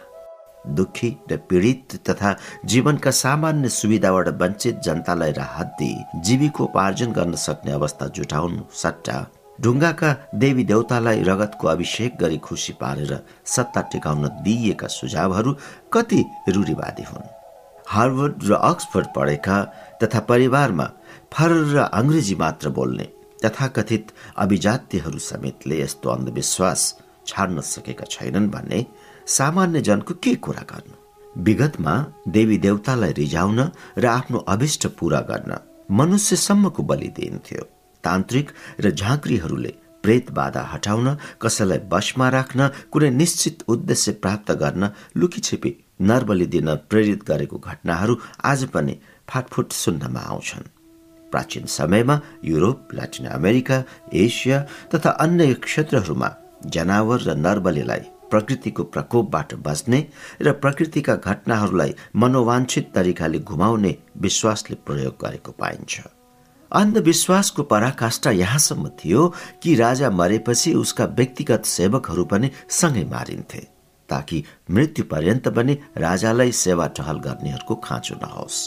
दुखी 0.75 1.11
र 1.31 1.37
पीडित 1.37 1.95
तथा 2.11 2.35
जीवनका 2.65 3.11
सामान्य 3.11 3.69
सुविधाबाट 3.69 4.29
वञ्चित 4.43 4.81
जनतालाई 4.85 5.33
राहत 5.33 5.67
दिई 5.79 6.21
जीविकोपार्जन 6.21 7.13
गर्न 7.13 7.35
सक्ने 7.37 7.73
अवस्था 7.73 8.07
जुटाउनु 8.17 8.63
सट्टा 8.75 9.19
ढुङ्गाका 9.61 10.11
देवी 10.35 10.65
देवतालाई 10.65 11.23
रगतको 11.23 11.69
अभिषेक 11.69 12.17
गरी 12.21 12.39
खुसी 12.39 12.73
पारेर 12.73 13.25
सत्ता 13.45 13.81
टिकाउन 13.81 14.29
दिइएका 14.43 14.87
सुझावहरू 14.87 15.57
कति 15.93 16.25
रूढिवादी 16.49 17.03
हुन्। 17.03 17.29
हार्वर्ड 17.89 18.35
र 18.45 18.53
अक्सफोर्ड 18.53 19.07
पढेका 19.17 19.63
तथा 20.03 20.21
परिवारमा 20.21 20.91
फरर 21.33 21.65
र 21.75 21.79
अङ्ग्रेजी 21.79 22.35
मात्र 22.35 22.69
बोल्ने 22.69 23.09
तथाकथित 23.45 24.07
अभिजात्यहरू 24.37 25.19
समेतले 25.19 25.81
यस्तो 25.81 26.11
अन्धविश्वास 26.11 26.99
छाड्न 27.27 27.61
सकेका 27.61 28.05
छैनन् 28.11 28.51
भन्ने 28.51 28.87
सामान्य 29.27 29.81
जनको 29.81 30.15
के 30.15 30.35
कुरा 30.35 30.63
गर्नु? 30.71 30.95
विगतमा 31.43 31.95
देवी 32.29 32.59
देवतालाई 32.59 33.13
रिझाउन 33.13 33.71
र 33.99 34.07
आफ्नो 34.07 34.39
अभिष्ट 34.39 34.87
पूरा 34.87 35.21
गर्न 35.21 35.59
मनुष्यसम्मको 35.91 36.83
बलि 36.83 37.09
दिइन्थ्यो। 37.09 37.76
तान्त्रिक 38.07 38.51
र 38.81 38.91
झाँक्रीहरूले 38.93 39.73
प्रेत 40.05 40.31
बाधा 40.33 40.63
हटाउन 40.73 41.09
कसैलाई 41.43 41.79
बसमा 41.93 42.29
राख्न 42.29 42.69
कुनै 42.93 43.11
निश्चित 43.13 43.63
उद्देश्य 43.69 44.13
प्राप्त 44.23 44.53
गर्न 44.63 44.91
लुकीछिपी 45.17 45.75
नरबली 46.01 46.47
दिन 46.47 46.75
प्रेरित 46.91 47.25
गरेको 47.29 47.59
घटनाहरू 47.59 48.17
आज 48.45 48.65
पनि 48.75 48.95
फाटफुट 49.29 49.73
सुन्नमा 49.73 50.21
आउँछन्। 50.33 50.73
प्राचीन 51.33 51.65
समयमा 51.69 52.21
युरोप 52.45 52.95
ल्याटिन 52.95 53.27
अमेरिका 53.29 53.83
एसिया 54.15 54.59
तथा 54.95 55.11
अन्य 55.25 55.55
क्षेत्रहरूमा 55.67 56.29
जनावर 56.67 57.21
र 57.21 57.35
नरबलीलाई 57.37 58.05
प्रकृतिको 58.31 58.83
प्रकोपबाट 58.95 59.55
बच्ने 59.67 60.01
र 60.43 60.53
प्रकृतिका 60.63 61.15
घटनाहरूलाई 61.17 61.95
मनोवाञ्छित 62.17 62.93
तरिकाले 62.95 63.39
घुमाउने 63.41 63.97
विश्वासले 64.19 64.77
प्रयोग 64.87 65.15
गरेको 65.25 65.53
पाइन्छ। 65.53 66.16
अन्धविश्वासको 66.73 67.63
पराकाष्ठा 67.63 68.31
यहाँसम्म 68.31 68.89
थियो 68.99 69.29
कि 69.63 69.75
राजा 69.75 70.11
मरेपछि 70.11 70.73
उसका 70.75 71.05
व्यक्तिगत 71.05 71.65
सेवकहरू 71.65 72.25
पनि 72.25 72.51
सँगै 72.71 73.05
मारिन्थे 73.05 73.61
ताकि 74.09 74.43
मृत्यु 74.71 75.05
पर्यन्त 75.05 75.49
पनि 75.49 75.79
राजालाई 75.99 76.53
सेवा 76.53 76.87
टहल 76.87 77.19
गर्नेहरूको 77.19 77.75
खाँचो 77.85 78.15
नहोस्। 78.15 78.59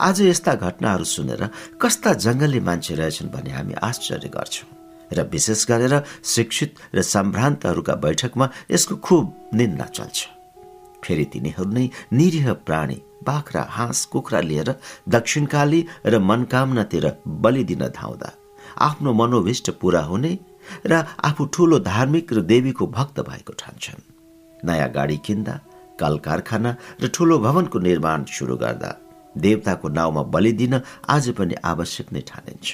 आज 0.00 0.20
यस्ता 0.22 0.54
घटनाहरू 0.54 1.04
सुनेर 1.04 1.48
कस्ता 1.80 2.12
जङ्गली 2.24 2.60
मान्छे 2.60 2.94
रहेछन् 2.94 3.30
भने 3.30 3.50
हामी 3.50 3.74
आश्चर्य 3.82 4.28
गर्छौँ 4.28 4.70
र 5.12 5.22
विशेष 5.32 5.66
गरेर 5.70 5.94
शिक्षित 6.24 6.74
र 6.94 7.02
सम्भ्रान्तहरूका 7.04 7.94
बैठकमा 7.94 8.48
यसको 8.70 8.96
खुब 8.96 9.50
निन्दा 9.54 9.84
चल्छ। 9.84 10.18
फेरि 11.04 11.24
तिनीहरू 11.32 11.70
नै 11.72 11.88
निरीह 12.18 12.52
प्राणी 12.66 12.98
बाख्रा 13.26 13.62
हाँस 13.70 14.04
कुखुरा 14.12 14.40
लिएर 14.40 14.70
दक्षिणकाली 15.16 15.80
र 16.06 16.18
मनकामनातिर 16.30 17.06
बलि 17.42 17.64
दिन 17.64 17.82
धाउँदा 17.98 18.30
आफ्नो 18.88 19.12
मनोविष्ट 19.12 19.70
पूरा 19.80 20.02
हुने 20.10 20.32
र 20.86 21.04
आफू 21.28 21.44
ठूलो 21.54 21.78
धार्मिक 21.90 22.32
र 22.32 22.40
देवीको 22.52 22.86
भक्त 22.96 23.20
भएको 23.28 23.52
ठान्छन्। 23.58 24.02
नयाँ 24.66 24.90
गाडी 24.92 25.16
किन्दा 25.26 25.54
कल 26.00 26.18
कारखाना 26.26 26.76
र 27.02 27.08
ठूलो 27.14 27.38
भवनको 27.38 27.78
निर्माण 27.78 28.24
सुरु 28.34 28.56
गर्दा 28.56 28.90
देवताको 29.36 29.88
नाउँमा 29.88 30.22
बलि 30.34 30.52
दिन 30.60 30.80
आज 31.08 31.28
पनि 31.38 31.54
आवश्यक 31.64 32.12
नै 32.12 32.20
ठानिन्छ। 32.30 32.68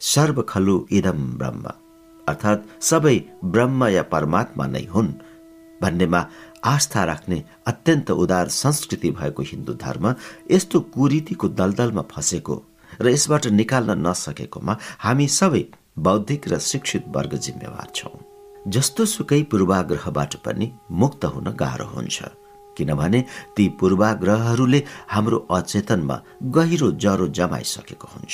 सर्व 0.00 0.42
खलु 0.48 0.76
इदम 0.98 1.20
ब्रह्म 1.38 1.64
अर्थात् 2.26 2.66
सबै 2.84 3.16
ब्रह्म 3.44 3.86
या 3.88 4.02
परमात्मा 4.14 4.66
नै 4.66 4.84
हुन् 4.94 5.10
भन्नेमा 5.82 6.20
आस्था 6.64 7.04
राख्ने 7.04 7.42
अत्यन्त 7.66 8.10
उदार 8.22 8.48
संस्कृति 8.54 9.10
भएको 9.18 9.42
हिन्दू 9.50 9.72
धर्म 9.84 10.14
यस्तो 10.50 10.80
कुरीतिको 10.94 11.48
दलदलमा 11.60 12.02
फसेको 12.12 12.62
र 13.00 13.08
यसबाट 13.08 13.46
निकाल्न 13.60 13.98
नसकेकोमा 14.06 14.76
हामी 15.04 15.28
सबै 15.38 15.64
बौद्धिक 15.98 16.48
र 16.48 16.58
शिक्षित 16.70 17.04
वर्ग 17.16 17.34
जिम्मेवार 17.46 17.88
छौँ। 17.94 18.18
जस्तो 18.68 19.04
सुकै 19.06 19.42
पूर्वाग्रहबाट 19.50 20.34
पनि 20.44 20.72
मुक्त 21.00 21.24
हुन 21.34 21.50
गाह्रो 21.62 21.86
हुन्छ 21.94 22.18
किनभने 22.76 23.20
ती 23.56 23.68
पूर्वाग्रहहरूले 23.80 24.82
हाम्रो 25.08 25.38
अचेतनमा 25.50 26.16
गहिरो 26.56 26.90
जरो 27.04 27.26
जमाइसकेको 27.38 28.08
हुन्छ। 28.14 28.32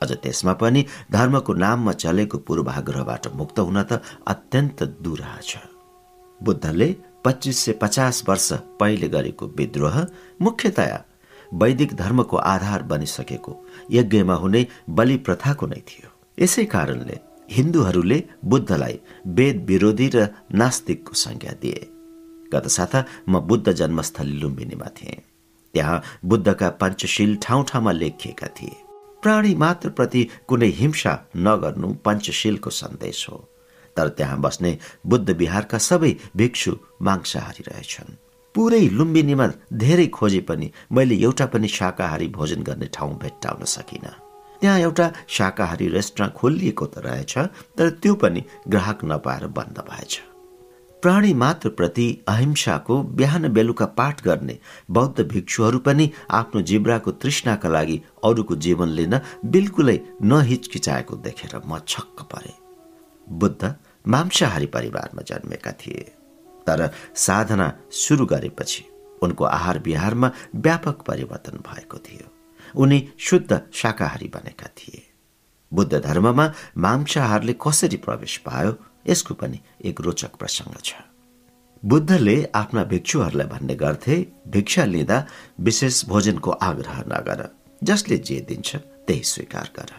अझ 0.00 0.10
त्यसमा 0.22 0.52
पनि 0.62 0.84
धर्मको 1.12 1.52
नाममा 1.64 1.92
चलेको 2.02 2.38
पूर्वाग्रहबाट 2.46 3.26
मुक्त 3.34 3.58
हुन 3.58 3.82
त 3.82 4.02
अत्यन्त 4.26 4.82
दुराह 5.02 5.38
छ 5.42 5.73
बुद्धले 6.42 6.96
पच्चिस 7.24 7.58
सय 7.58 7.72
पचास 7.72 8.24
वर्ष 8.28 8.52
पहिले 8.80 9.08
गरेको 9.08 9.46
विद्रोह 9.46 10.06
मुख्यतया 10.42 11.04
वैदिक 11.54 11.94
धर्मको 11.94 12.36
आधार 12.36 12.82
बनिसकेको 12.82 13.66
यज्ञमा 13.90 14.34
हुने 14.34 14.66
बलि 14.90 15.16
प्रथाको 15.16 15.66
नै 15.66 15.80
थियो। 15.88 16.10
यसै 16.42 16.64
कारणले 16.64 17.18
हिन्दूहरूले 17.50 18.22
बुद्धलाई 18.44 18.98
वेद 19.26 19.64
विरोधी 19.68 20.08
र 20.14 20.28
नास्तिकको 20.54 21.14
संज्ञा 21.14 21.52
दिए। 21.52 21.88
गत 22.54 22.66
साता 22.68 23.04
म 23.28 23.40
बुद्ध 23.40 23.72
जन्मस्थली 23.72 24.32
लुम्बिनीमा 24.32 24.86
थिएँ। 24.86 25.22
त्यहाँ 25.74 26.02
बुद्धका 26.24 26.68
पञ्चशील 26.70 27.36
ठाउँ 27.42 27.64
ठाउँमा 27.64 27.92
लेखिएका 27.92 28.46
थिए। 28.46 28.76
प्राणी 29.22 29.54
मात्र 29.54 29.88
प्रति 29.88 30.28
कुनै 30.48 30.66
हिंसा 30.66 31.12
नगर्नु 31.36 31.88
पञ्चशीलको 32.04 32.70
सन्देश 32.70 33.26
हो। 33.30 33.36
तर 33.96 34.08
त्यहाँ 34.08 34.40
बस्ने 34.40 34.76
बुद्ध 35.06 35.30
विहारका 35.30 35.78
सबै 35.78 36.12
भिक्षु 36.36 36.72
मांसाहारी 37.02 37.62
रहेछन् 37.70 38.18
पुरै 38.54 38.84
लुम्बिनीमा 38.98 39.46
धेरै 39.74 40.06
खोजे 40.16 40.40
पनि 40.48 40.70
मैले 40.92 41.14
एउटा 41.22 41.46
पनि 41.54 41.68
शाकाहारी 41.68 42.28
भोजन 42.36 42.62
गर्ने 42.62 42.86
ठाउँ 42.94 43.18
भेट्टाउन 43.22 43.64
सकिनँ। 43.66 44.12
त्यहाँ 44.60 44.78
एउटा 44.80 45.06
शाकाहारी 45.28 45.88
रेस्टुरेन्ट 45.88 46.34
खोलिएको 46.34 46.86
त 46.86 46.98
रहेछ 47.06 47.34
तर 47.76 47.90
त्यो 48.02 48.14
पनि 48.22 48.44
ग्राहक 48.68 49.04
नपाएर 49.04 49.46
बन्द 49.58 49.78
भएछ। 49.90 50.20
प्राणी 51.02 51.32
मात्र 51.34 51.68
प्रति 51.78 52.06
अहिंसाको 52.28 53.02
बिहान 53.18 53.48
बेलुका 53.52 53.86
पाठ 53.98 54.22
गर्ने 54.24 54.58
बौद्ध 54.90 55.26
भिक्षुहरू 55.32 55.78
पनि 55.86 56.10
आफ्नो 56.30 56.60
जिब्राको 56.70 57.10
तृष्णाका 57.20 57.68
लागि 57.68 58.00
अरूको 58.24 58.54
जीवन 58.66 58.88
लिन 58.98 59.18
बिल्कुलै 59.46 59.98
नहिचकिचाएको 60.22 61.16
देखेर 61.26 61.60
म 61.66 61.78
छक्क 61.88 62.22
परे। 62.32 62.52
बुद्ध 63.32 63.74
मांसाहारी 64.04 64.66
परिवारमा 64.66 65.22
जन्मेका 65.22 65.72
थिए। 65.72 66.02
तर 66.66 66.90
साधना 67.16 67.72
सुरु 67.92 68.26
गरेपछि 68.26 68.84
उनको 69.22 69.44
आहार 69.44 69.78
विहारमा 69.78 70.30
व्यापक 70.54 71.02
परिवर्तन 71.02 71.58
भएको 71.68 71.98
थियो। 71.98 72.28
उनी 72.74 72.98
शुद्ध 73.18 73.60
शाकाहारी 73.72 74.28
बनेका 74.28 74.66
थिए। 74.78 75.02
बुद्ध 75.72 75.94
धर्ममा 75.94 76.52
मांसाहारले 76.78 77.54
कसरी 77.62 77.96
प्रवेश 77.96 78.36
पायो 78.36 78.76
यसको 79.06 79.34
पनि 79.34 79.60
एक 79.84 80.00
रोचक 80.00 80.36
प्रसङ्ग 80.36 80.76
छ। 80.84 80.94
बुद्धले 81.82 82.36
आफ्ना 82.54 82.84
भिक्षुहरूलाई 82.84 83.46
भन्ने 83.46 83.74
गर्थे 83.74 84.16
भिक्षा 84.48 84.84
लिँदा 84.84 85.18
विशेष 85.60 86.04
भोजनको 86.04 86.50
आग्रह 86.50 87.00
नगर 87.08 87.48
जसले 87.82 88.16
जे 88.18 88.40
दिन्छ 88.48 88.76
त्यही 88.76 89.22
स्वीकार 89.22 89.68
गर। 89.76 89.90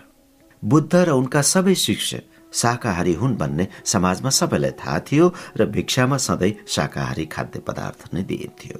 बुद्ध 0.64 0.96
र 0.96 1.10
उनका 1.12 1.42
सबै 1.42 1.76
शिष्य 1.76 2.22
शाकाहारी 2.56 3.14
हुन् 3.14 3.36
भन्ने 3.38 3.68
समाजमा 3.86 4.30
सबैलाई 4.30 4.72
थाहा 4.82 5.00
थियो 5.08 5.26
र 5.58 5.66
भिक्षामा 5.76 6.18
सधैँ 6.18 6.54
शाकाहारी 6.68 7.26
खाद्य 7.26 7.60
पदार्थ 7.68 8.14
नै 8.14 8.24
दिइन्थ्यो। 8.24 8.80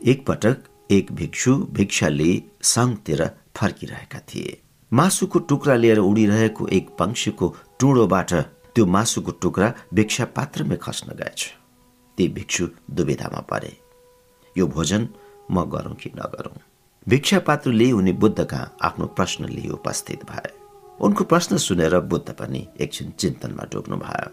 एकपटक 0.00 0.56
एक 0.90 1.12
भिक्षु 1.12 1.54
भिक्षा 1.72 2.08
लिई 2.08 2.42
सङ्घतिर 2.62 3.24
फर्किरहेका 3.56 4.20
थिए। 4.28 4.60
मासुको 4.92 5.38
टुक्रा 5.50 5.74
लिएर 5.74 5.98
उडिरहेको 5.98 6.66
एक 6.68 6.88
पंक्षीको 6.98 7.48
टुँडोबाट 7.80 8.32
त्यो 8.74 8.86
मासुको 8.86 9.32
टुक्रा 9.42 9.72
भिक्षा 9.94 10.24
पात्रमै 10.36 10.76
खस्न 10.82 11.16
गएछ। 11.16 11.40
ती 12.18 12.28
भिक्षु 12.28 12.68
दुविधामा 12.90 13.40
परे 13.50 13.76
यो 14.56 14.66
भोजन 14.66 15.08
म 15.50 15.64
गरौँ 15.70 15.94
कि 15.94 16.10
नगरौँ? 16.16 16.56
भिक्षा 17.06 17.38
पात्र 17.38 17.70
लिई 17.72 17.92
उनी 17.92 18.12
बुद्ध 18.12 18.44
कहाँ 18.44 18.76
आफ्नो 18.82 19.06
प्रश्न 19.06 19.48
लिई 19.48 19.68
उपस्थित 19.68 20.24
भए। 20.30 20.61
उनको 21.00 21.24
प्रश्न 21.24 21.56
सुनेर 21.56 21.98
बुद्ध 22.00 22.30
पनि 22.30 22.66
एकछिन 22.80 23.10
चिन्तनमा 23.18 23.64
डुब्नु 23.72 23.96
भयो 23.96 24.30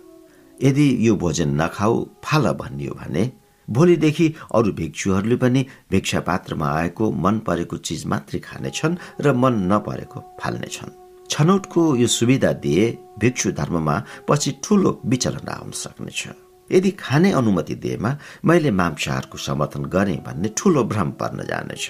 यदि 0.60 0.86
यो 1.08 1.16
भोजन 1.16 1.50
नखाऊ 1.62 2.06
फाल 2.24 2.52
भनियो 2.54 2.94
भने 2.94 3.32
भोलिदेखि 3.68 4.34
अरू 4.56 4.72
भिक्षुहरूले 4.74 5.36
पनि 5.36 5.66
भिक्षा 5.92 6.20
पात्रमा 6.20 6.68
आएको 6.72 7.12
मन 7.12 7.40
परेको 7.40 7.78
चिज 7.78 8.06
मात्रै 8.06 8.40
खानेछन् 8.40 8.96
र 9.22 9.34
मन 9.34 9.54
नपरेको 9.72 10.20
फाल्नेछन्। 10.42 10.98
छनौटको 11.30 11.96
यो 11.96 12.08
सुविधा 12.08 12.52
दिए 12.54 12.98
भिक्षु 13.20 13.52
धर्ममा 13.52 13.96
पछि 14.30 14.52
ठूलो 14.64 15.02
विचलन 15.06 15.48
आउन 15.48 15.72
सक्नेछ। 15.72 16.28
यदि 16.72 16.92
खाने 16.92 17.32
अनुमति 17.32 17.76
दिएमा 17.76 18.18
मैले 18.46 18.72
मांसाहारको 18.72 19.38
समर्थन 19.38 19.84
गरेँ 19.86 20.18
भन्ने 20.26 20.50
ठूलो 20.58 20.84
भ्रम 20.84 21.12
पर्न 21.12 21.46
जानेछ। 21.46 21.90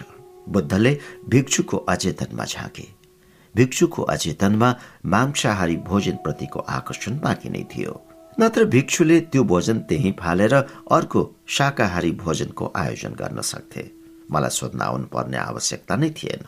बुद्धले 0.49 0.97
भिक्षुको 1.29 1.77
अचेतनमा 1.77 2.45
झाँके। 2.45 2.98
भिक्षुको 3.55 4.01
अचेतनमा 4.03 4.73
मांसाहारी 5.05 5.75
भोजन 5.87 6.15
प्रतिको 6.23 6.59
आकर्षण 6.69 7.19
बाँकी 7.19 7.49
नै 7.49 7.63
थियो। 7.71 7.93
नत्र 8.39 8.65
भिक्षुले 8.65 9.19
त्यो 9.31 9.43
भोजन 9.43 9.79
त्यही 9.89 10.11
फालेर 10.19 10.53
अर्को 10.55 11.21
शाकाहारी 11.47 12.11
भोजनको 12.23 12.71
आयोजन 12.75 13.13
गर्न 13.13 13.41
सक्थे। 13.41 13.83
मलाई 14.31 14.49
सोध्न 14.49 14.81
आउनु 14.81 15.07
पर्ने 15.13 15.37
आवश्यकता 15.37 15.95
नै 15.95 16.09
थिएन। 16.17 16.45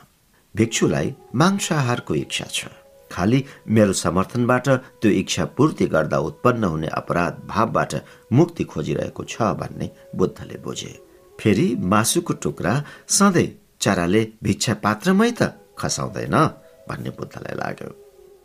भिक्षुलाई 0.56 1.14
मांसाहारको 1.36 2.16
इच्छा 2.16 2.46
छ। 2.46 2.66
खालि 3.12 3.44
मेरो 3.68 3.94
समर्थनबाट 3.94 4.68
त्यो 5.02 5.12
इच्छा 5.12 5.46
पूर्ति 5.58 5.86
गर्दा 5.86 6.18
उत्पन्न 6.20 6.64
हुने 6.64 6.88
अपराध 6.88 7.42
भावबाट 7.48 7.94
मुक्ति 8.32 8.64
खोजिरहेको 8.64 9.24
छ 9.24 9.42
भन्ने 9.60 9.90
बुद्धले 10.16 10.58
बुझे। 10.64 10.94
फेरि 11.40 11.68
मासुको 11.92 12.34
टुक्रा 12.34 12.74
सधैँ 13.10 13.48
चराले 13.82 14.22
भिक्षा 14.44 14.74
पात्रमै 14.84 15.32
त 15.32 15.52
खसाउँदैन। 15.80 16.36
भन्ने 16.92 17.10
बुद्धलाई 17.20 17.56
लाग्यो। 17.58 17.90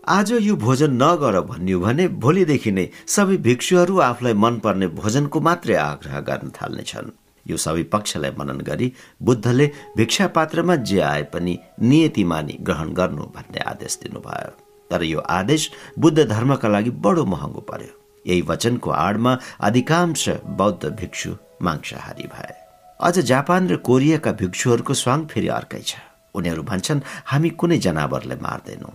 आज 0.09 0.33
यो 0.41 0.55
भोजन 0.57 0.93
नगर 1.03 1.41
भन्यो 1.51 1.79
भने 1.81 2.09
भोलिदेखि 2.23 2.71
नै 2.73 2.89
सबै 3.11 3.37
भिक्षुहरू 3.43 3.95
आफूलाई 4.01 4.35
मनपर्ने 4.39 4.87
भोजनको 4.95 5.41
मात्रै 5.43 5.75
आग्रह 5.83 6.21
गर्न 6.29 6.51
थाल्नेछन्। 6.59 7.11
यो 7.47 7.57
सबै 7.57 7.83
पक्षलाई 7.91 8.31
मनन 8.39 8.61
गरी 8.69 8.93
बुद्धले 9.23 9.67
भिक्षा 9.97 10.27
पात्रमा 10.37 10.77
जे 10.89 11.01
आए 11.11 11.23
पनि 11.35 11.59
नियति 11.83 12.25
मानि 12.25 12.55
ग्रहण 12.62 12.89
गर्नु 12.93 13.25
भन्ने 13.35 13.61
आदेश 13.73 13.99
दिनुभयो। 14.03 14.51
तर 14.91 15.03
यो 15.03 15.19
आदेश 15.19 15.71
बुद्ध 15.99 16.19
धर्मका 16.25 16.69
लागि 16.69 16.91
बडो 17.03 17.25
महँगो 17.27 17.61
पर्यो। 17.71 17.93
यही 18.27 18.43
वचनको 18.43 18.91
आडमा 18.91 19.39
अधिकांश 19.61 20.29
बौद्ध 20.59 20.85
भिक्षु 20.91 21.35
मांसाहारी 21.62 22.27
भए। 22.35 22.55
अझ 23.01 23.19
जापान 23.21 23.69
र 23.69 23.77
कोरियाका 23.83 24.33
भिक्षुहरूको 24.33 24.95
स्वाङ 24.95 25.27
फेरि 25.27 25.49
अर्कै 25.51 25.83
छ। 25.83 26.06
उनीहरू 26.36 26.62
भन्छन् 26.62 27.04
हामी 27.31 27.51
कुनै 27.60 27.78
जनावरलाई 27.86 28.38
मार्दैनौँ। 28.47 28.94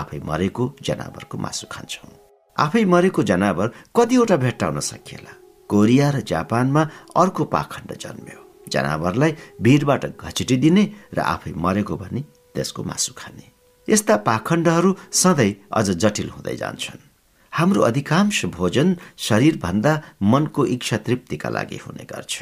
आफै 0.00 0.18
मरेको 0.30 0.64
जनावरको 0.86 1.36
मासु 1.44 1.66
खान्छौँ। 1.72 2.12
आफै 2.56 2.84
मरेको 2.84 3.22
जनावर 3.22 3.68
कतिवटा 3.96 4.36
भेट्टाउन 4.44 4.80
सकिएला। 4.80 5.32
कोरिया 5.70 6.08
र 6.10 6.20
जापानमा 6.32 6.82
अर्को 7.16 7.44
पाखण्ड 7.54 7.90
जन्म्यो। 8.04 8.40
जनावरलाई 8.72 9.32
भिरबाट 9.60 10.04
घचिटिदिने 10.16 10.84
र 11.16 11.18
आफै 11.34 11.52
मरेको 11.56 11.94
भनी 11.96 12.22
त्यसको 12.54 12.82
मासु 12.82 13.12
खाने। 13.16 13.46
यस्ता 13.88 14.16
पाखण्डहरू 14.28 14.90
सधैँ 15.12 15.52
अझ 15.72 15.86
जटिल 16.02 16.28
हुँदै 16.30 16.56
जान्छन्। 16.56 17.00
हाम्रो 17.52 17.80
अधिकांश 17.82 18.44
भोजन 18.56 18.96
शरीरभन्दा 19.18 19.92
मनको 20.22 20.62
इच्छा 20.66 20.96
तृप्तिका 21.06 21.48
लागि 21.48 21.78
हुने 21.84 22.04
गर्छ। 22.04 22.34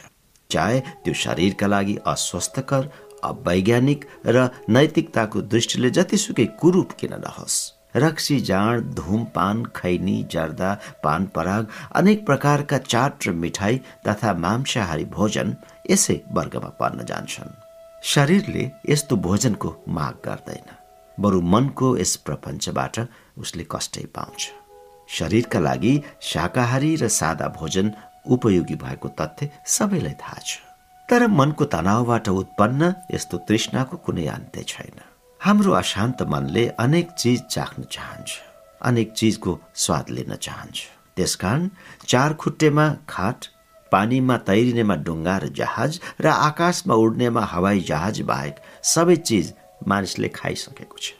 चाहे 0.50 0.78
त्यो 1.02 1.14
शरीरका 1.14 1.66
लागि 1.66 1.94
अस्वस्थकर 2.06 2.82
अवैज्ञानिक 3.24 4.06
र 4.26 4.48
नैतिकताको 4.68 5.40
दृष्टिले 5.42 5.90
जतिसुकै 5.90 6.46
कुरूप 6.60 6.92
किन 7.00 7.14
नहोस्। 7.20 7.58
रक्सी 7.96 8.40
जाँड 8.40 8.94
धुमपान 8.94 9.64
खैनी 9.76 10.22
जर्दा 10.32 10.70
पान 11.04 11.26
पराग 11.26 11.66
अनेक 11.94 12.24
प्रकारका 12.26 12.78
चाट 12.78 13.26
र 13.26 13.32
मिठाई 13.34 13.80
तथा 14.08 14.34
मांसाहारी 14.34 15.04
भोजन 15.10 15.56
यसै 15.90 16.20
वर्गमा 16.32 16.68
पर्न 16.80 17.04
जान्छन्। 17.04 17.58
शरीरले 18.04 18.70
यस्तो 18.88 19.16
भोजनको 19.16 19.74
माग 19.88 20.14
गर्दैन। 20.24 20.70
बरु 21.18 21.40
मनको 21.42 21.96
यस 21.98 22.16
प्रपञ्चबाट 22.16 23.00
उसले 23.38 23.66
कष्टै 23.70 24.04
पाउँछ। 24.14 24.48
शरीरका 25.08 25.58
लागि 25.58 25.92
शाकाहारी 26.22 26.94
र 26.96 27.08
सादा 27.10 27.48
भोजन 27.58 27.92
उपयोगी 28.30 28.74
भएको 28.76 29.08
तथ्य 29.20 29.50
सबैलाई 29.66 30.14
थाहा 30.22 30.40
छ। 30.46 30.69
तर 31.10 31.26
मनको 31.28 31.64
तनावबाट 31.66 32.28
उत्पन्न 32.30 32.92
यस्तो 33.12 33.36
तृष्णाको 33.46 33.96
कुनै 34.06 34.26
अन्त्य 34.30 34.62
छैन। 34.70 34.98
हाम्रो 35.40 35.72
अशान्त 35.74 36.22
मनले 36.32 36.66
अनेक 36.78 37.10
चिज 37.18 37.40
चाख्न 37.50 37.82
चाहन्छ 37.90 38.30
अनेक 38.80 39.12
चिजको 39.18 39.58
स्वाद 39.74 40.10
लिन 40.10 40.34
चाहन्छ। 40.36 40.76
त्यसकारण 41.16 41.68
चार 42.06 42.34
खुट्टेमा 42.42 42.86
खाट 43.08 43.50
पानीमा 43.92 44.36
तैरिनेमा 44.48 44.96
डुङ्गा 45.06 45.36
र 45.42 45.48
जहाज 45.58 46.00
र 46.20 46.26
आकाशमा 46.46 46.94
उड्नेमा 46.94 47.42
हवाई 47.54 47.80
जहाज 47.90 48.20
बाहेक 48.30 48.62
सबै 48.94 49.16
चिज 49.28 49.52
मानिसले 49.90 50.28
खाइसकेको 50.38 50.98
छ। 51.02 51.18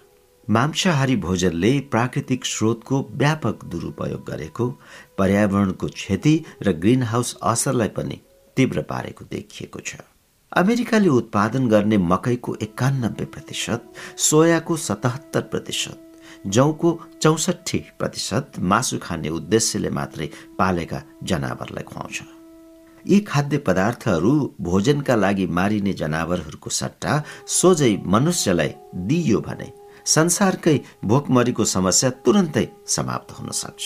मांसाहारी 0.49 1.17
भोजनले 1.27 1.73
प्राकृतिक 1.91 2.45
स्रोतको 2.47 2.97
व्यापक 3.19 3.65
दुरुपयोग 3.75 4.23
गरेको 4.31 4.67
पर्यावरणको 5.19 5.87
क्षति 5.99 6.35
र 6.63 6.79
ग्रिन 6.83 7.03
हाउस 7.11 7.37
असरलाई 7.43 7.97
पनि 7.99 8.21
तीव्र 8.61 8.83
पारेको 8.85 9.25
देखिएको 9.33 9.81
छ। 9.81 9.97
अमेरिकाले 10.53 11.09
उत्पादन 11.09 11.69
गर्ने 11.69 11.97
मकैको 12.05 12.55
एकानब्बे 12.63 13.25
प्रतिशत 13.35 13.93
सोयाको 14.21 14.77
सतहत्तर 14.77 15.41
प्रतिशत 15.53 16.07
जौको 16.47 16.91
चौसठी 17.23 17.79
प्रतिशत 17.99 18.59
मासु 18.73 18.99
खाने 19.03 19.29
उद्देश्यले 19.29 19.91
मात्रै 19.91 20.29
पालेका 20.59 21.03
जनावरलाई 21.23 21.85
खुवाउँछ। 21.85 22.19
यी 23.05 23.21
खाद्य 23.21 23.59
पदार्थहरू 23.67 24.33
भोजनका 24.61 25.15
लागि 25.17 25.47
मारिने 25.59 25.93
जनावरहरूको 26.03 26.71
सट्टा 26.71 27.23
सोझै 27.59 27.93
मनुष्यलाई 28.07 28.75
दिइयो 29.09 29.41
भने 29.41 29.73
संसारकै 30.07 30.77
भोकमरीको 31.05 31.65
समस्या 31.77 32.11
तुरन्तै 32.25 32.67
समाप्त 32.89 33.39
हुन 33.39 33.51
सक्छ। 33.55 33.83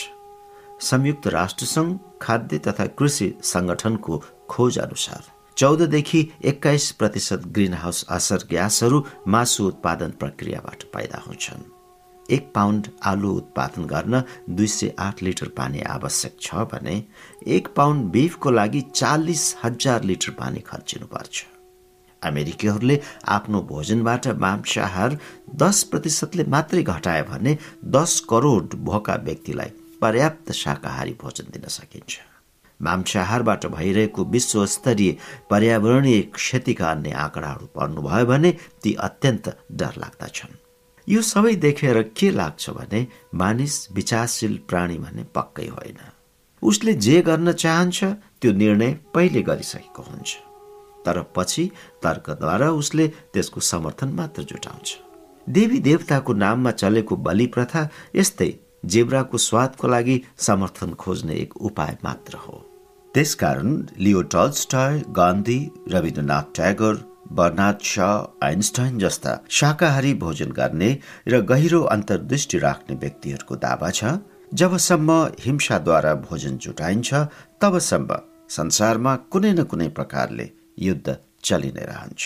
संयुक्त 0.80 1.26
राष्ट्रसङ्घ 1.36 1.98
खाद्य 2.22 2.58
तथा 2.58 2.86
कृषि 2.98 3.28
संगठनको 3.44 4.22
खोज 4.48 4.78
अनुसार 4.78 5.32
चौधदेखि 5.56 6.20
एक्काइस 6.44 6.90
प्रतिशत 6.92 7.46
ग्रिन 7.48 7.74
हाउस 7.74 8.04
असर 8.10 8.46
ग्यासहरू 8.50 9.04
मासु 9.28 9.66
उत्पादन 9.68 10.10
प्रक्रियाबाट 10.20 10.82
पैदा 10.94 11.22
हुन्छन्। 11.26 11.62
एक 12.28 12.50
पाउन्ड 12.54 12.86
आलु 13.06 13.30
उत्पादन 13.30 13.84
गर्न 13.86 14.22
दुई 14.50 14.66
सय 14.66 14.92
आठ 14.98 15.22
लिटर 15.22 15.48
पानी 15.56 15.80
आवश्यक 15.88 16.36
छ 16.40 16.66
भने 16.72 16.96
एक 17.46 17.68
पाउन्ड 17.76 18.10
बिफको 18.12 18.50
लागि 18.50 18.80
चालिस 18.94 19.54
हजार 19.64 20.04
लिटर 20.04 20.30
पानी 20.40 20.60
खर्चिनुपर्छ। 20.60 21.44
अमेरिकीहरूले 22.22 23.00
आफ्नो 23.28 23.60
भोजनबाट 23.62 24.26
मांसाहार 24.40 25.18
दस 25.62 25.82
प्रतिशतले 25.84 26.44
मात्रै 26.48 26.82
घटाए 26.82 27.22
भने 27.22 27.56
दस 27.96 28.20
करोड 28.28 28.74
भोका 28.84 29.14
व्यक्तिलाई 29.24 29.70
पर्याप्त 30.00 30.52
शाकाहारी 30.54 31.16
भोजन 31.22 31.52
दिन 31.52 31.68
सकिन्छ। 31.70 32.18
मांसाहारबाट 32.80 33.66
भइरहेको 33.66 34.24
विश्वस्तरीय 34.24 35.16
पर्यावरणीय 35.50 36.20
क्षतिका 36.20 36.90
अन्य 36.90 37.10
आँकडाहरू 37.10 37.66
पढ्नुभयो 37.66 38.26
भने 38.26 38.52
ती 38.82 38.94
अत्यन्त 38.94 39.48
डर 39.72 39.94
लाग्दा 39.96 40.26
छन् 40.26 40.56
यो 41.08 41.22
सबै 41.22 41.54
देखेर 41.54 42.02
के 42.16 42.30
लाग्छ 42.30 42.70
भने 42.70 43.06
मानिस 43.34 43.88
विचारशील 43.92 44.58
प्राणी 44.68 44.98
भने 44.98 45.24
पक्कै 45.34 45.66
होइन। 45.68 45.98
उसले 46.62 46.94
जे 46.94 47.20
गर्न 47.22 47.52
चाहन्छ 47.52 48.04
त्यो 48.40 48.52
निर्णय 48.52 48.92
पहिले 49.14 49.42
गरिसकेको 49.42 50.02
हुन्छ। 50.02 50.36
तर 51.06 51.22
पछि 51.36 51.70
तर्कद्वारा 52.02 52.70
उसले 52.70 53.08
त्यसको 53.08 53.60
समर्थन 53.60 54.08
मात्र 54.08 54.42
जुटाउँछ। 54.42 54.96
देवी 55.48 55.78
देवताको 55.78 56.32
नाममा 56.32 56.70
चलेको 56.70 57.16
बलि 57.16 57.46
प्रथा 57.46 57.88
यस्तै 58.16 58.52
जेब्राको 58.84 59.38
स्वादको 59.38 59.88
लागि 59.88 60.22
समर्थन 60.38 60.94
खोज्ने 60.94 61.34
एक 61.34 61.56
उपाय 61.56 61.96
मात्र 62.04 62.36
हो। 62.36 62.63
त्यसकारण 63.14 63.74
Leo 64.04 64.20
Tolstoy 64.34 65.02
Gandhi 65.16 65.58
Rabindranath 65.88 66.46
Tagore 66.54 66.94
Bernard 67.38 67.84
Shaw 67.88 67.98
Einstein 68.42 68.98
जस्ता 68.98 69.34
शाकाहारी 69.58 70.12
भोजन 70.22 70.50
गर्ने 70.56 70.88
र 71.28 71.40
गहिरो 71.50 71.80
अन्तर्दृष्टि 71.94 72.58
राख्ने 72.64 72.96
व्यक्तिहरूको 73.04 73.56
दावा 73.64 73.90
छ। 73.98 74.18
जबसम्म 74.52 75.18
हिंसाद्वारा 75.44 76.14
भोजन 76.26 76.56
जुटाइन्छ 76.66 77.14
तबसम्म 77.62 78.18
संसारमा 78.56 79.14
कुनै 79.32 79.52
न 79.52 79.64
कुनै 79.70 79.88
प्रकारले 80.00 80.48
युद्ध 80.88 81.16
चलि 81.44 81.70
नै 81.78 81.86
रहन्छ। 81.92 82.20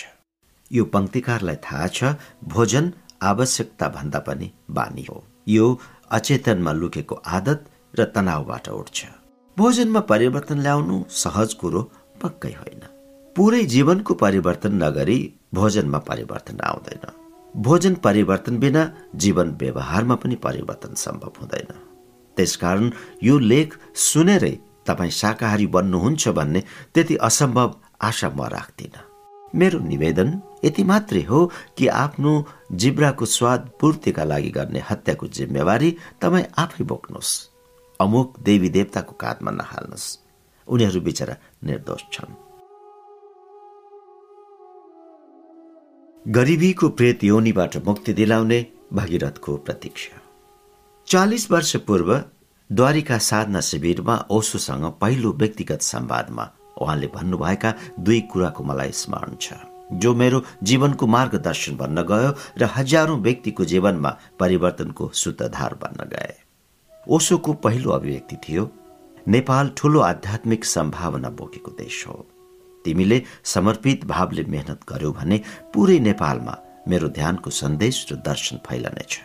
यो 0.71 0.83
पंक्तिकारलाई 0.97 1.61
थाहा 1.69 1.87
छ 1.93 2.15
भोजन 2.55 2.91
आवश्यकता 3.33 3.93
भन्दा 3.95 4.25
पनि 4.27 4.51
बानी 4.81 5.05
हो। 5.09 5.23
यो 5.55 5.69
अचेतनमा 6.17 6.73
लुकेको 6.81 7.21
आदत 7.37 7.59
र 7.99 8.11
तनावबाट 8.15 8.69
उठ्छ। 8.81 9.18
भोजनमा 9.59 9.99
परिवर्तन 9.99 10.59
ल्याउनु 10.59 10.97
सहज 11.11 11.53
कुरो 11.53 11.81
पक्कै 12.21 12.51
होइन। 12.51 12.83
पुरै 13.35 13.63
जीवनको 13.63 14.13
परिवर्तन 14.13 14.73
नगरी 14.83 15.17
भोजनमा 15.53 15.99
परिवर्तन 15.99 16.59
आउँदैन। 16.63 17.03
भोजन 17.57 17.95
परिवर्तन 17.95 18.59
बिना 18.59 18.83
जीवन 19.15 19.51
व्यवहारमा 19.59 20.15
पनि 20.15 20.35
परिवर्तन 20.35 20.93
सम्भव 20.95 21.33
हुँदैन। 21.41 21.71
त्यसकारण 22.37 22.91
यो 23.23 23.39
लेख 23.39 23.77
सुनेरै 23.95 24.55
तपाईँ 24.87 25.11
शाकाहारी 25.11 25.67
बन्नुहुन्छ 25.67 26.27
भन्ने 26.29 26.63
त्यति 26.93 27.15
असम्भव 27.15 27.75
आशा 28.01 28.29
म 28.29 28.47
राख्दिनँ। 28.47 29.05
मेरो 29.55 29.79
निवेदन 29.79 30.29
यति 30.65 30.83
मात्रै 30.83 31.23
हो 31.23 31.45
कि 31.77 31.87
आफ्नो 31.87 32.33
जिब्राको 32.71 33.25
स्वाद 33.25 33.69
पूर्तिका 33.81 34.23
लागि 34.23 34.49
गर्ने 34.49 34.83
हत्याको 34.89 35.27
जिम्मेवारी 35.27 35.95
तपाईँ 36.21 36.51
आफै 36.57 36.83
बोक्नुहोस्। 36.83 37.48
अमुक 37.99 38.39
देवी 38.39 38.69
देवताको 38.69 39.13
काँधमा 39.15 39.51
नहाल्नुहोस् 39.51 40.17
उनीहरू 40.67 41.01
बिचरा 41.01 41.35
निर्दोष 41.63 42.01
छन्। 42.13 42.33
गरिबीको 46.25 46.89
प्रेत 46.89 47.23
योनिबाट 47.23 47.77
मुक्ति 47.85 48.13
दिलाउने 48.13 48.59
भगीरथको 48.93 49.57
प्रतीक्षा। 49.57 50.21
चालिस 51.07 51.51
वर्ष 51.51 51.75
पूर्व 51.87 52.09
द्वारिका 52.69 53.17
साधना 53.17 53.61
शिविरमा 53.61 54.15
ओसोसँग 54.31 54.85
पहिलो 55.01 55.31
व्यक्तिगत 55.33 55.81
संवादमा 55.81 56.49
उहाँले 56.81 57.07
भन्नुभएका 57.15 57.73
दुई 57.99 58.21
कुराको 58.31 58.63
मलाई 58.63 58.91
स्मरण 58.95 59.35
छ 59.41 59.53
जो 59.93 60.13
मेरो 60.15 60.43
जीवनको 60.63 61.07
मार्गदर्शन 61.07 61.77
बन्न 61.77 62.03
गयो 62.03 62.31
र 62.57 62.69
हजारौं 62.75 63.19
व्यक्तिको 63.19 63.65
जीवनमा 63.65 64.17
परिवर्तनको 64.39 65.09
सूत्रधार 65.13 65.73
बन्न 65.75 66.09
गए। 66.09 66.33
ओसोको 67.07 67.53
पहिलो 67.53 67.91
अभिव्यक्ति 67.91 68.35
थियो 68.35 68.69
नेपाल 69.27 69.69
ठूलो 69.77 69.99
आध्यात्मिक 69.99 70.65
सम्भावना 70.65 71.29
बोकेको 71.29 71.71
देश 71.71 72.05
हो। 72.07 72.25
तिमीले 72.85 73.21
समर्पित 73.43 74.05
भावले 74.05 74.43
मेहनत 74.43 74.79
गर्यो 74.89 75.11
भने 75.11 75.41
पुरै 75.73 75.99
नेपालमा 75.99 76.55
मेरो 76.87 77.07
ध्यानको 77.09 77.49
सन्देश 77.49 78.05
र 78.11 78.15
दर्शन 78.25 78.57
फैलनेछ। 78.67 79.19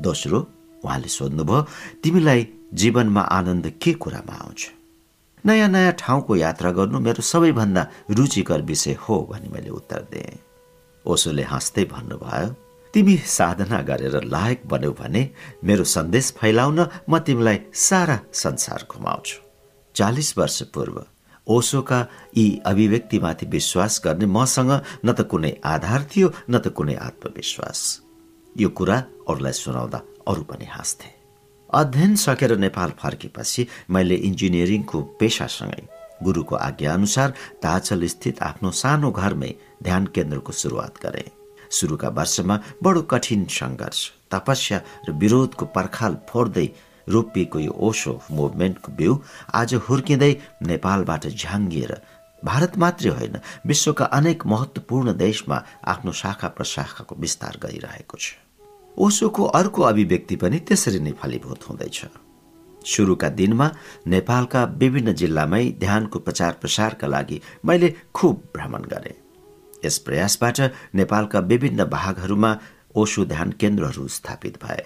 दोस्रो 0.00 0.38
उहाँले 0.84 1.08
सोध्नुभयो 1.08 1.60
तिमीलाई 2.02 2.46
जीवनमा 2.74 3.20
आनन्द 3.20 3.66
के 3.82 3.92
कुरामा 3.92 4.34
आउँछ? 4.34 4.70
नयाँ 5.44 5.68
नयाँ 5.68 5.92
ठाउँको 5.98 6.36
यात्रा 6.36 6.70
गर्नु 6.72 6.98
मेरो 7.00 7.22
सबैभन्दा 7.22 7.86
रुचिकर 8.10 8.62
विषय 8.62 8.96
हो 9.00 9.16
भनी 9.30 9.48
मैले 9.48 9.70
उत्तर 9.70 10.00
दिएँ। 10.12 10.38
ओसोले 11.04 11.42
हाँस्दै 11.42 11.84
भन्नुभयो 11.84 12.54
तिमी 12.94 13.16
साधना 13.28 13.80
गरेर 13.82 14.22
लायक 14.24 14.62
बन्यौ 14.66 14.92
भने 14.92 15.22
मेरो 15.64 15.84
सन्देश 15.86 16.30
फैलाउन 16.38 16.80
म 17.10 17.18
तिमीलाई 17.18 17.58
सारा 17.74 18.18
संसार 18.32 18.86
घुमाउँछु। 18.90 19.36
चालिस 19.94 20.36
वर्ष 20.38 20.62
पूर्व 20.74 20.96
ओसोका 21.46 22.00
यी 22.36 22.46
अभिव्यक्तिमाथि 22.66 23.46
विश्वास 23.46 24.00
गर्ने 24.04 24.26
मसँग 24.26 24.72
न 25.04 25.12
त 25.12 25.20
कुनै 25.30 25.52
आधार 25.64 26.02
थियो 26.10 26.32
न 26.50 26.58
त 26.58 26.68
कुनै 26.76 26.94
आत्मविश्वास। 26.96 27.80
यो 28.56 28.68
कुरा 28.68 28.96
अरूलाई 29.28 29.52
सुनाउँदा 29.52 30.02
अरू 30.28 30.42
पनि 30.50 30.66
हाँस्थे। 30.70 31.08
अध्ययन 31.70 32.14
सकेर 32.16 32.56
नेपाल 32.58 32.90
फर्केपछि 33.00 33.66
मैले 33.90 34.14
इन्जिनियरिङको 34.28 35.00
पेसासँगै 35.20 35.82
गुरुको 36.22 36.54
आज्ञा 36.56 36.92
अनुसार 36.92 37.30
ताचल 37.62 38.06
स्थित 38.06 38.42
आफ्नो 38.42 38.70
सानो 38.74 39.10
घरमै 39.10 39.52
ध्यान 39.82 40.06
केन्द्रको 40.14 40.52
सुरुवात 40.52 40.94
गरे। 41.02 41.37
सुरुका 41.70 42.08
वर्षमा 42.08 42.56
बडो 42.82 43.02
कठिन 43.02 43.44
सङ्घर्ष 43.50 44.00
तपस्या 44.30 44.78
र 45.08 45.12
विरोधको 45.12 45.64
पर्खाल 45.76 46.16
फोर्दै 46.28 46.68
रोपिएको 47.08 47.58
यो 47.58 47.72
ओसो 47.88 48.12
मुभमेन्टको 48.30 48.92
बिउ 48.92 49.12
आज 49.54 49.74
हुर्किँदै 49.88 50.32
नेपालबाट 50.62 51.26
झ्याङ्गिएर 51.28 51.92
भारत 52.44 52.78
मात्रै 52.78 53.10
होइन 53.10 53.36
विश्वका 53.66 54.04
अनेक 54.04 54.46
महत्वपूर्ण 54.46 55.12
देशमा 55.16 55.56
आफ्नो 55.84 56.12
शाखा 56.12 56.48
प्रशाखाको 56.48 57.14
विस्तार 57.18 57.58
गरिरहेको 57.62 58.16
छ। 58.16 58.26
ओसोको 58.98 59.44
अर्को 59.44 59.82
अभिव्यक्ति 59.82 60.36
पनि 60.36 60.58
त्यसरी 60.58 61.00
नै 61.00 61.12
फलीभूत 61.12 61.68
हुँदैछ। 61.68 61.98
सुरुका 62.86 63.28
दिनमा 63.28 63.70
नेपालका 64.06 64.64
विभिन्न 64.64 65.12
जिल्लामै 65.12 65.64
ध्यानको 65.80 66.18
प्रचार 66.18 66.52
प्रसारका 66.60 67.06
लागि 67.06 67.40
मैले 67.64 67.88
खुब 68.14 68.42
भ्रमण 68.56 68.82
गरे। 68.92 69.27
यस 69.84 69.98
प्रयासबाट 69.98 70.60
नेपालका 70.94 71.38
विभिन्न 71.40 71.84
भागहरूमा 71.84 72.50
ओसो 72.94 73.24
ध्यान 73.24 73.50
केन्द्रहरू 73.52 74.06
स्थापित 74.08 74.58
भए। 74.64 74.82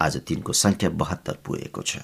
आज 0.00 0.16
तिनको 0.28 0.52
संख्या 0.52 0.90
बहत्तर 0.90 1.36
पुगेको 1.44 1.82
छ। 1.82 1.96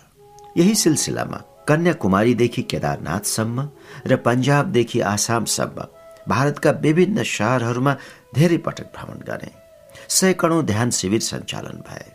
यही 0.57 0.75
सिलसिलामा 0.75 1.39
कन्याकुमारीदेखि 1.69 2.63
केदारनाथसम्म 2.63 3.69
र 4.07 4.17
पन्जाबदेखि 4.17 5.01
आसामसम्म 5.01 5.87
भारतका 6.29 6.71
विभिन्न 6.71 7.23
शहरहरूमा 7.23 7.97
धेरै 8.35 8.57
पटक 8.57 8.89
भ्रमण 8.97 9.21
गरे। 9.27 9.53
सैकडौं 10.09 10.65
ध्यान 10.65 10.91
शिविर 10.91 11.21
सञ्चालन 11.21 11.79
भए। 11.89 12.07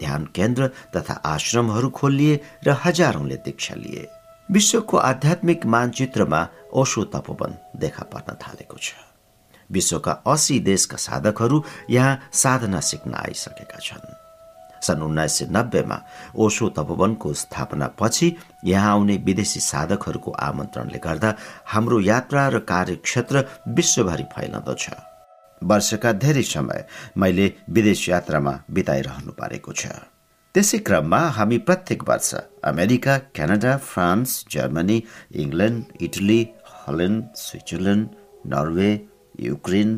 ध्यान 0.00 0.24
केन्द्र 0.34 0.66
तथा 0.96 1.14
आश्रमहरू 1.24 1.88
खोलिए 1.90 2.40
र 2.66 2.76
हजारौंले 2.84 3.36
दीक्षा 3.36 3.74
लिए। 3.74 4.08
विश्वको 4.48 4.96
आध्यात्मिक 4.96 5.66
मानचित्रमा 5.66 6.40
ओशो 6.72 7.04
तपोवन 7.04 7.54
देखा 7.76 8.04
पर्न 8.12 8.36
थालेको 8.42 8.76
छ। 8.76 8.92
विश्वका 9.70 10.12
असी 10.26 10.58
देशका 10.60 10.96
साधकहरू 10.96 11.62
यहाँ 11.90 12.18
साधना 12.32 12.80
सिक्न 12.80 13.14
आइसकेका 13.14 13.78
छन्। 13.78 14.12
सन् 14.82 15.02
उन्नाइस 15.02 15.38
सय 15.38 15.46
नब्बेमा 15.50 15.98
ओशो 16.36 16.68
तपोवनको 16.76 17.32
स्थापना 17.32 17.86
पछि 18.00 18.28
यहाँ 18.64 18.92
आउने 18.92 19.16
विदेशी 19.26 19.60
साधकहरूको 19.60 20.30
आमन्त्रणले 20.30 20.98
गर्दा 21.04 21.34
हाम्रो 21.72 22.00
यात्रा 22.00 22.48
र 22.48 22.58
कार्यक्षेत्र 22.68 23.44
विश्वभरि 23.68 24.24
फैलँदछ 24.34 24.84
वर्षका 25.62 26.12
धेरै 26.24 26.42
समय 26.44 26.86
मैले 27.16 27.46
विदेश 27.70 28.08
यात्रामा 28.08 28.52
बिताइरहनु 28.70 29.32
पारेको 29.32 29.72
छ। 29.72 29.86
त्यसै 30.54 30.78
क्रममा 30.86 31.18
हामी 31.36 31.58
प्रत्येक 31.58 32.02
वर्ष 32.08 32.34
America 32.64 33.16
Canada 33.36 33.76
France 33.90 34.44
Germany 34.52 34.98
England 35.42 36.02
Italy 36.02 36.40
Holland 36.82 37.24
Switzerland 37.36 38.08
Norway 38.52 38.90
Ukraine 39.40 39.90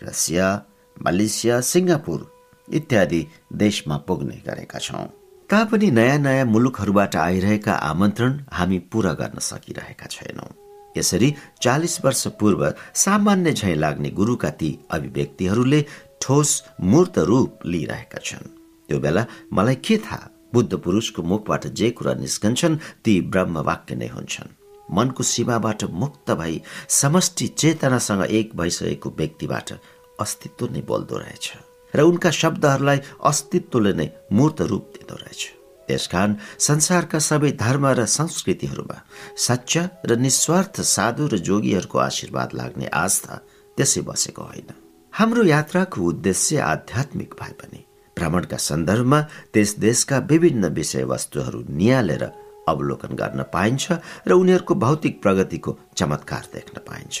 Russia 0.00 0.48
Malaysia 0.96 1.60
Singapore 1.60 2.20
इत्यादि 2.68 3.26
देशमा 3.52 3.96
पुग्ने 4.06 4.42
गरेका 4.46 4.78
छौँ। 4.78 5.06
तापनि 5.50 5.90
नयाँ 5.90 6.18
नयाँ 6.18 6.44
मुलुकहरूबाट 6.46 7.16
आइरहेका 7.16 7.72
आमन्त्रण 7.72 8.32
हामी 8.52 8.78
पूरा 8.92 9.12
गर्न 9.12 9.38
सकिरहेका 9.38 10.06
छैनौँ। 10.06 10.50
यसरी 10.96 11.34
चालिस 11.62 12.04
वर्ष 12.04 12.26
पूर्व 12.40 12.62
सामान्य 12.94 13.52
झैँ 13.52 13.74
लाग्ने 13.74 14.10
गुरुका 14.10 14.50
ती 14.50 14.78
अभिव्यक्तिहरूले 14.90 15.84
ठोस 16.22 16.50
मूर्त 16.80 17.18
रूप 17.18 17.66
लिइरहेका 17.66 18.18
छन्। 18.24 18.48
त्यो 18.88 18.98
बेला 19.00 19.26
मलाई 19.52 19.74
के 19.74 19.96
थाहा 19.98 20.28
बुद्ध 20.54 20.72
पुरुषको 20.76 21.22
मुखबाट 21.22 21.66
जे 21.66 21.90
कुरा 21.90 22.14
निस्कन्छन् 22.14 22.76
ती 23.04 23.20
ब्रह्म 23.32 23.58
वाक्य 23.58 23.94
नै 23.94 24.08
हुन्छन्। 24.08 24.61
मनको 24.88 25.22
सीमाबाट 25.22 25.84
मुक्त 26.02 26.30
भई 26.30 26.60
समष्टि 26.88 27.46
चेतनासँग 27.60 28.22
एक 28.30 28.56
भइसकेको 28.56 29.10
व्यक्तिबाट 29.18 29.72
अस्तित्व 30.18 30.66
नै 30.72 30.82
बोल्दो 30.82 31.16
रहेछ 31.18 31.46
र 31.94 32.00
उनका 32.02 32.30
शब्दहरूलाई 32.32 33.00
अस्तित्वले 33.24 33.92
नै 33.92 34.08
मूर्त 34.32 34.60
रूप 34.70 34.84
दिँदो 34.94 35.16
रहेछ। 35.22 35.42
त्यसकारण 35.88 36.34
संसारका 36.58 37.18
सबै 37.18 37.50
धर्म 37.60 37.86
र 37.98 38.04
संस्कृतिहरूमा 38.08 38.98
सच्चा 39.36 39.82
र 40.06 40.16
निस्वार्थ 40.16 40.80
साधु 40.80 41.26
र 41.32 41.38
जोगीहरूको 41.48 41.98
आशीर्वाद 41.98 42.50
लाग्ने 42.54 42.86
आस्था 42.86 43.34
त्यसै 43.76 44.00
बसेको 44.08 44.42
होइन। 44.42 44.68
हाम्रो 45.12 45.42
यात्राको 45.44 45.98
उद्देश्य 46.02 46.58
आध्यात्मिक 46.72 47.34
भए 47.40 47.52
पनि 47.60 47.80
भ्रमणका 48.16 48.56
सन्दर्भमा 48.56 49.20
त्यस 49.52 49.70
देशका 49.78 50.18
विभिन्न 50.30 50.64
विषयवस्तुहरू 50.78 51.60
निहालेर 51.68 52.24
अवलोकन 52.68 53.16
गर्न 53.16 53.42
पाइन्छ 53.52 53.92
र 54.28 54.32
उनीहरूको 54.32 54.74
भौतिक 54.74 55.22
प्रगतिको 55.22 55.78
चमत्कार 55.96 56.44
देख्न 56.54 56.80
पाइन्छ। 56.88 57.16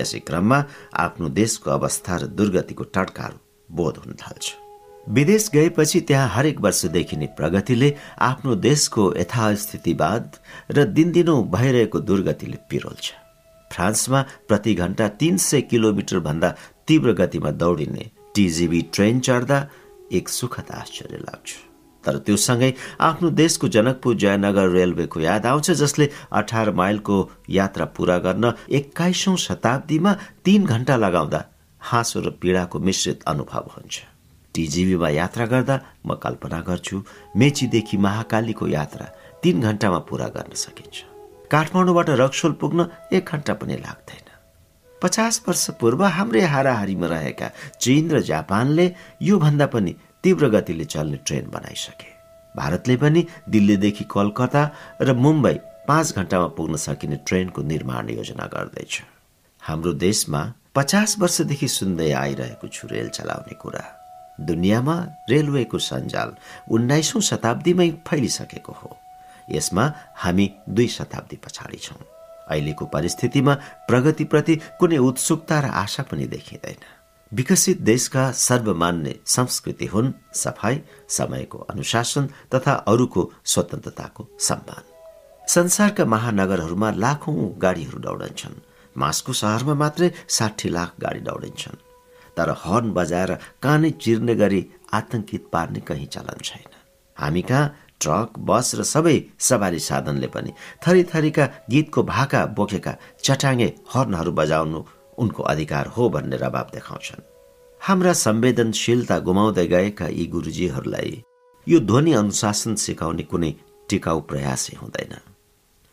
यसै 0.00 0.18
क्रममा 0.18 0.58
आफ्नो 0.96 1.28
देशको 1.28 1.70
अवस्था 1.70 2.16
र 2.16 2.26
दुर्गतिको 2.32 2.84
टड्कारो 2.94 3.38
बोध 3.68 3.96
हुन 3.96 4.14
थाल्छ। 4.14 4.52
विदेश 5.08 5.50
गएपछि 5.54 6.00
त्यहाँ 6.00 6.28
हरेक 6.28 6.60
वर्ष 6.60 6.84
देखिने 6.86 7.26
प्रगतिले 7.36 7.94
आफ्नो 8.20 8.54
देशको 8.54 9.02
यथास्थितिवाद 9.16 10.36
र 10.70 10.84
दिनदिनो 10.84 11.42
भइरहेको 11.54 11.98
दुर्गतिले 12.00 12.58
पिरोल्छ। 12.70 13.12
फ्रान्समा 13.70 14.20
प्रति 14.48 14.74
घण्टा 14.74 15.08
तीन 15.20 15.36
सय 15.38 15.60
किलोमिटर 15.62 16.18
भन्दा 16.18 16.54
तीव्र 16.86 17.12
गतिमा 17.12 17.50
दौडिने 17.50 18.10
टिजिबी 18.34 18.80
ट्रेन 18.94 19.20
चढ्दा 19.20 19.58
एक 20.12 20.28
सुखद 20.28 20.70
आश्चर्य 20.74 21.18
लाग्छ। 21.18 21.71
तर 22.04 22.18
त्यो 22.26 22.36
सँगै 22.36 22.72
आफ्नो 23.00 23.30
देशको 23.42 23.68
जनकपुर 23.68 24.14
जयनगर 24.22 24.68
रेलवेको 24.68 25.20
याद 25.20 25.46
आउँछ 25.46 25.70
जसले 25.82 26.08
अठार 26.40 26.70
माइलको 26.80 27.16
यात्रा 27.50 27.84
पूरा 27.96 28.18
गर्न 28.26 28.52
एक्काइसौं 28.70 29.36
शताब्दीमा 29.46 30.12
तीन 30.44 30.66
घण्टा 30.66 30.96
लगाउँदा 30.96 31.44
हाँसो 31.82 32.20
र 32.20 32.30
पीडाको 32.40 32.78
मिश्रित 32.78 33.22
अनुभव 33.26 33.70
हुन्छ। 33.76 34.00
टिजिबीमा 34.54 35.08
यात्रा 35.08 35.46
गर्दा 35.46 35.76
म 36.06 36.14
कल्पना 36.22 36.60
गर्छु 36.68 37.02
मेचीदेखि 37.36 37.96
महाकालीको 37.96 38.66
यात्रा 38.68 39.06
तीन 39.42 39.60
घण्टामा 39.60 39.98
पूरा 40.08 40.26
गर्न 40.36 40.54
सकिन्छ। 40.54 40.96
काठमाडौँबाट 41.50 42.10
रक्सोल 42.20 42.52
पुग्न 42.60 42.86
एक 43.12 43.24
घण्टा 43.24 43.54
पनि 43.54 43.76
लाग्दैन। 43.76 44.28
पचास 45.02 45.42
वर्ष 45.48 45.64
पूर्व 45.80 46.04
हाम्रै 46.06 46.40
हाराहारीमा 46.46 47.06
रहेका 47.06 47.48
चीन 47.80 48.10
र 48.10 48.20
जापानले 48.22 48.86
योभन्दा 49.22 49.66
पनि 49.66 49.94
तीव्र 50.24 50.48
गतिले 50.48 50.84
चल्ने 50.84 51.16
ट्रेन 51.26 51.50
बनाइसके। 51.50 52.10
भारतले 52.54 52.96
पनि 52.96 53.26
दिल्लीदेखि 53.48 54.04
कलकत्ता 54.04 54.62
र 55.02 55.12
मुम्बई 55.14 55.54
पाँच 55.88 56.14
घण्टामा 56.16 56.46
पुग्न 56.56 56.76
सकिने 56.76 57.16
ट्रेनको 57.26 57.62
निर्माण 57.62 58.08
योजना 58.08 58.46
गर्दैछ। 58.46 59.00
हाम्रो 59.62 59.92
देशमा 59.92 60.42
पचास 60.74 61.16
वर्षदेखि 61.18 61.68
सुन्दै 61.68 62.10
आइरहेको 62.12 62.68
छु 62.68 62.88
रेल 62.88 63.08
चलाउने 63.08 63.54
कुरा। 63.54 63.84
दुनियाँमा 64.40 64.96
रेलवेको 65.30 65.78
सञ्जाल 65.78 66.34
उन्नाइसौँ 66.70 67.20
शताब्दीमै 67.20 67.90
फैलिसकेको 68.06 68.72
हो। 68.72 68.96
यसमा 69.50 69.84
हामी 70.16 70.50
दुई 70.68 70.88
शताब्दी 70.88 71.36
पछाडि 71.36 71.78
छौँ। 71.78 72.00
अहिलेको 72.48 72.84
परिस्थितिमा 72.86 73.54
प्रगतिप्रति 73.88 74.56
कुनै 74.80 74.98
उत्सुकता 74.98 75.60
र 75.60 75.66
आशा 75.82 76.02
पनि 76.02 76.26
देखिँदैन। 76.26 76.80
विकसित 77.34 77.80
देशका 77.80 78.30
सर्वमान्य 78.30 79.14
संस्कृति 79.26 79.86
हुन् 79.86 80.12
सफाई 80.34 80.80
समयको 81.08 81.58
अनुशासन 81.58 82.28
तथा 82.54 82.72
अरूको 82.72 83.32
स्वतन्त्रताको 83.44 84.26
सम्मान। 84.38 84.82
संसारका 85.48 86.04
महानगरहरूमा 86.04 86.90
लाखौं 86.90 87.36
गाडीहरू 87.62 87.98
दौडन्छन्। 87.98 88.60
मास्को 88.96 89.32
सहरमा 89.32 89.74
मात्रै 89.74 90.10
साठी 90.28 90.68
लाख 90.68 90.92
गाडी 91.00 91.20
दौडिन्छन्। 91.20 91.82
तर 92.36 92.54
हर्न 92.58 92.92
बजाएर 92.92 93.34
कानै 93.62 93.90
चिर्ने 93.90 94.34
गरी 94.34 94.66
आतंकित 94.92 95.48
पार्ने 95.52 95.80
कहीँ 95.80 96.06
चलन 96.06 96.38
छैन। 96.44 96.70
हामी 97.16 97.42
कहाँ 97.42 97.74
ट्रक 98.00 98.38
बस 98.38 98.74
र 98.74 98.82
सबै 98.84 99.16
सवारी 99.38 99.78
साधनले 99.78 100.26
पनि 100.26 100.52
थरी 100.86 101.04
थरीका 101.04 101.44
गीतको 101.70 102.02
भाका 102.02 102.46
बोकेका 102.46 102.92
चटाङ्गे 103.24 103.74
हर्नहरू 103.94 104.32
बजाउनु 104.32 104.80
उनको 105.22 105.42
अधिकार 105.52 105.86
हो 105.96 106.08
भन्ने 106.14 106.36
रवाब 106.36 106.70
देखाउँछन्। 106.74 107.28
हाम्रा 107.80 108.12
संवेदनशीलता 108.26 109.18
गुमाउँदै 109.18 109.66
गएका 109.66 110.06
यी 110.08 110.26
गुरुजीहरूलाई 110.34 111.12
यो 111.66 111.78
ध्वनि 111.80 112.12
अनुशासन 112.12 112.74
सिकाउने 112.84 113.22
कुनै 113.30 113.52
टिकाउ 113.88 114.20
प्रयासै 114.30 114.76
हुँदैन। 114.76 115.14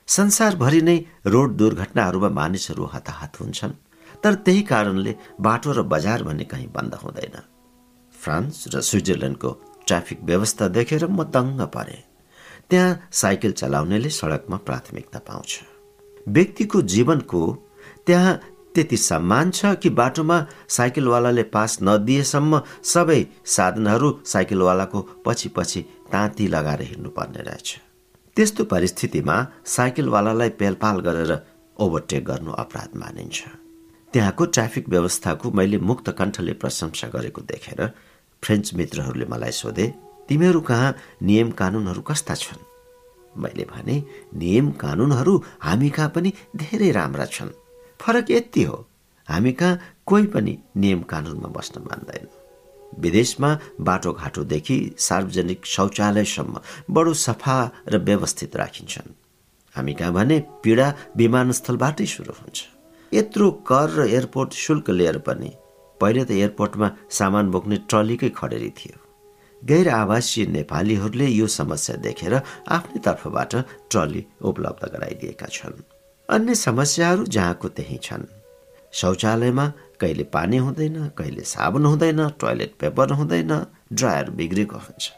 संसारभरि 0.07 0.81
नै 0.81 0.97
रोड 1.25 1.49
दुर्घटनाहरूमा 1.57 2.29
मानिसहरू 2.39 2.85
हताहत 2.93 3.39
हुन्छन् 3.41 3.79
तर 4.23 4.33
त्यही 4.45 4.61
कारणले 4.71 5.15
बाटो 5.39 5.71
र 5.71 5.81
बजार 5.93 6.23
भन्ने 6.23 6.45
कहीँ 6.51 6.67
बन्द 6.75 6.93
हुँदैन। 7.03 7.35
फ्रान्स 8.15 8.57
र 8.73 8.81
स्विजरल्यान्डको 8.81 9.49
ट्राफिक 9.87 10.19
व्यवस्था 10.23 10.67
देखेर 10.67 11.05
म 11.07 11.23
दङ्ग 11.35 11.61
परे। 11.75 11.97
त्यहाँ 12.69 12.99
साइकल 13.11 13.51
चलाउनेले 13.51 14.09
सडकमा 14.09 14.57
प्राथमिकता 14.67 15.19
पाउँछ। 15.19 15.51
व्यक्तिको 16.27 16.81
जीवनको 16.93 17.41
त्यहाँ 18.05 18.33
त्यति 18.79 18.97
सम्मान 18.97 19.49
छ 19.51 19.75
कि 19.75 19.89
बाटोमा 19.91 20.35
साइकलवालाले 20.69 21.43
पास 21.51 21.77
नदिएसम्म 21.83 22.61
सबै 22.83 23.19
साधनहरू 23.45 24.09
साइकलवालाको 24.25 25.01
पछि 25.25 25.49
पछि 25.49 25.81
ताँती 26.11 26.47
लगाएर 26.47 26.81
हिँड्नुपर्ने 26.81 27.41
रहेछ। 27.43 27.67
त्यस्तो 28.37 28.63
परिस्थितिमा 28.63 29.35
साइकलवालालाई 29.65 30.49
पेलपाल 30.59 30.99
गरेर 31.03 31.31
ओभरटेक 31.79 32.25
गर्नु 32.25 32.51
अपराध 32.63 32.95
मानिन्छ। 32.95 33.43
त्यहाँको 34.13 34.45
ट्राफिक 34.47 34.89
व्यवस्थाको 34.89 35.51
मैले 35.51 35.77
मुक्त 35.83 36.09
कण्ठले 36.15 36.53
प्रशंसा 36.55 37.07
गरेको 37.11 37.41
देखेर 37.43 37.85
फ्रेन्च 38.43 38.73
मित्रहरूले 38.73 39.25
मलाई 39.25 39.51
सोधे 39.51 39.93
तिमीहरू 40.29 40.61
कहाँ? 40.61 40.95
नियम 41.21 41.51
कानुनहरू 41.51 42.01
कस्ता 42.01 42.35
छन्? 42.35 42.63
मैले 43.37 43.67
भने 43.75 44.03
नियम 44.35 44.71
कानुनहरू 44.79 45.41
हामी 45.59 45.89
कहाँ 45.89 46.11
पनि 46.15 46.33
धेरै 46.55 46.91
राम्रा 46.91 47.25
छन्। 47.25 47.51
फरक 47.99 48.31
यति 48.31 48.63
हो। 48.63 48.85
हामी 49.27 49.51
कहाँ 49.51 49.79
कोही 50.05 50.25
पनि 50.25 50.57
नियम 50.77 51.01
कानुनमा 51.11 51.49
बस्न 51.55 51.81
मान्दैन। 51.81 52.27
विदेशमा 52.99 53.49
बाटोघाटोदेखि 53.81 54.77
सार्वजनिक 54.97 55.65
शौचालयसम्म 55.65 56.59
बडो 56.89 57.13
सफा 57.13 57.57
र 57.87 57.97
व्यवस्थित 57.99 58.55
राखिन्छन्। 58.55 59.13
हामी 59.75 59.93
कहाँ 59.93 60.13
भने 60.13 60.39
पीडा 60.63 60.87
विमानस्थलबाटै 61.17 62.05
सुरु 62.05 62.33
हुन्छ। 62.33 62.57
यत्रो 63.11 63.51
कर 63.69 63.89
र 63.89 64.07
एयरपोर्ट 64.07 64.53
शुल्क 64.53 64.89
लिएर 64.89 65.17
पनि 65.27 65.51
पहिले 66.01 66.23
त 66.25 66.31
एयरपोर्टमा 66.31 66.87
सामान 67.11 67.51
बोक्ने 67.51 67.77
ट्रलीकै 67.89 68.29
खडेरी 68.29 68.69
थियो। 68.77 68.97
गैर 69.61 69.87
आवासीय 69.89 70.45
नेपालीहरूले 70.47 71.27
यो 71.27 71.47
समस्या 71.49 71.95
देखेर 72.01 72.33
आफ्नै 72.69 72.99
तर्फबाट 73.05 73.55
ट्रली 73.91 74.25
उपलब्ध 74.41 74.81
गराइदिएका 74.93 75.47
छन्। 75.51 75.98
अन्य 76.29 76.55
समस्याहरू 76.55 77.23
जहाँको 77.25 77.67
त्यही 77.67 77.97
छन्। 78.03 78.25
शौचालयमा 78.93 79.65
कहिले 80.01 80.23
पानी 80.23 80.57
हुँदैन 80.57 81.07
कहिले 81.17 81.43
साबुन 81.43 81.85
हुँदैन 81.85 82.27
टोयलेट 82.39 82.73
पेपर 82.79 83.11
हुँदैन 83.11 83.53
ड्रायर 83.93 84.29
बिग्रेको 84.37 84.77
हुन्छ। 84.77 85.09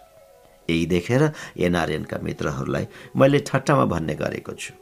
यही 0.70 0.86
देखेर 0.86 1.32
एनआरएनका 1.60 2.18
मित्रहरूलाई 2.24 2.88
मैले 3.18 3.40
ठट्टामा 3.44 3.86
भन्ने 3.86 4.16
गरेको 4.16 4.54
छु। 4.54 4.74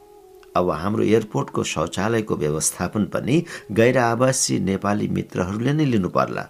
अब 0.56 0.70
हाम्रो 0.72 1.04
एयरपोर्टको 1.04 1.64
शौचालयको 1.74 2.36
व्यवस्थापन 2.36 3.06
पनि 3.06 3.44
गैर 3.72 3.98
आवासीय 3.98 4.60
नेपाली 4.60 5.08
मित्रहरूले 5.10 5.74
नै 5.74 5.86
लिनु 5.86 6.10
पर्ला 6.10 6.46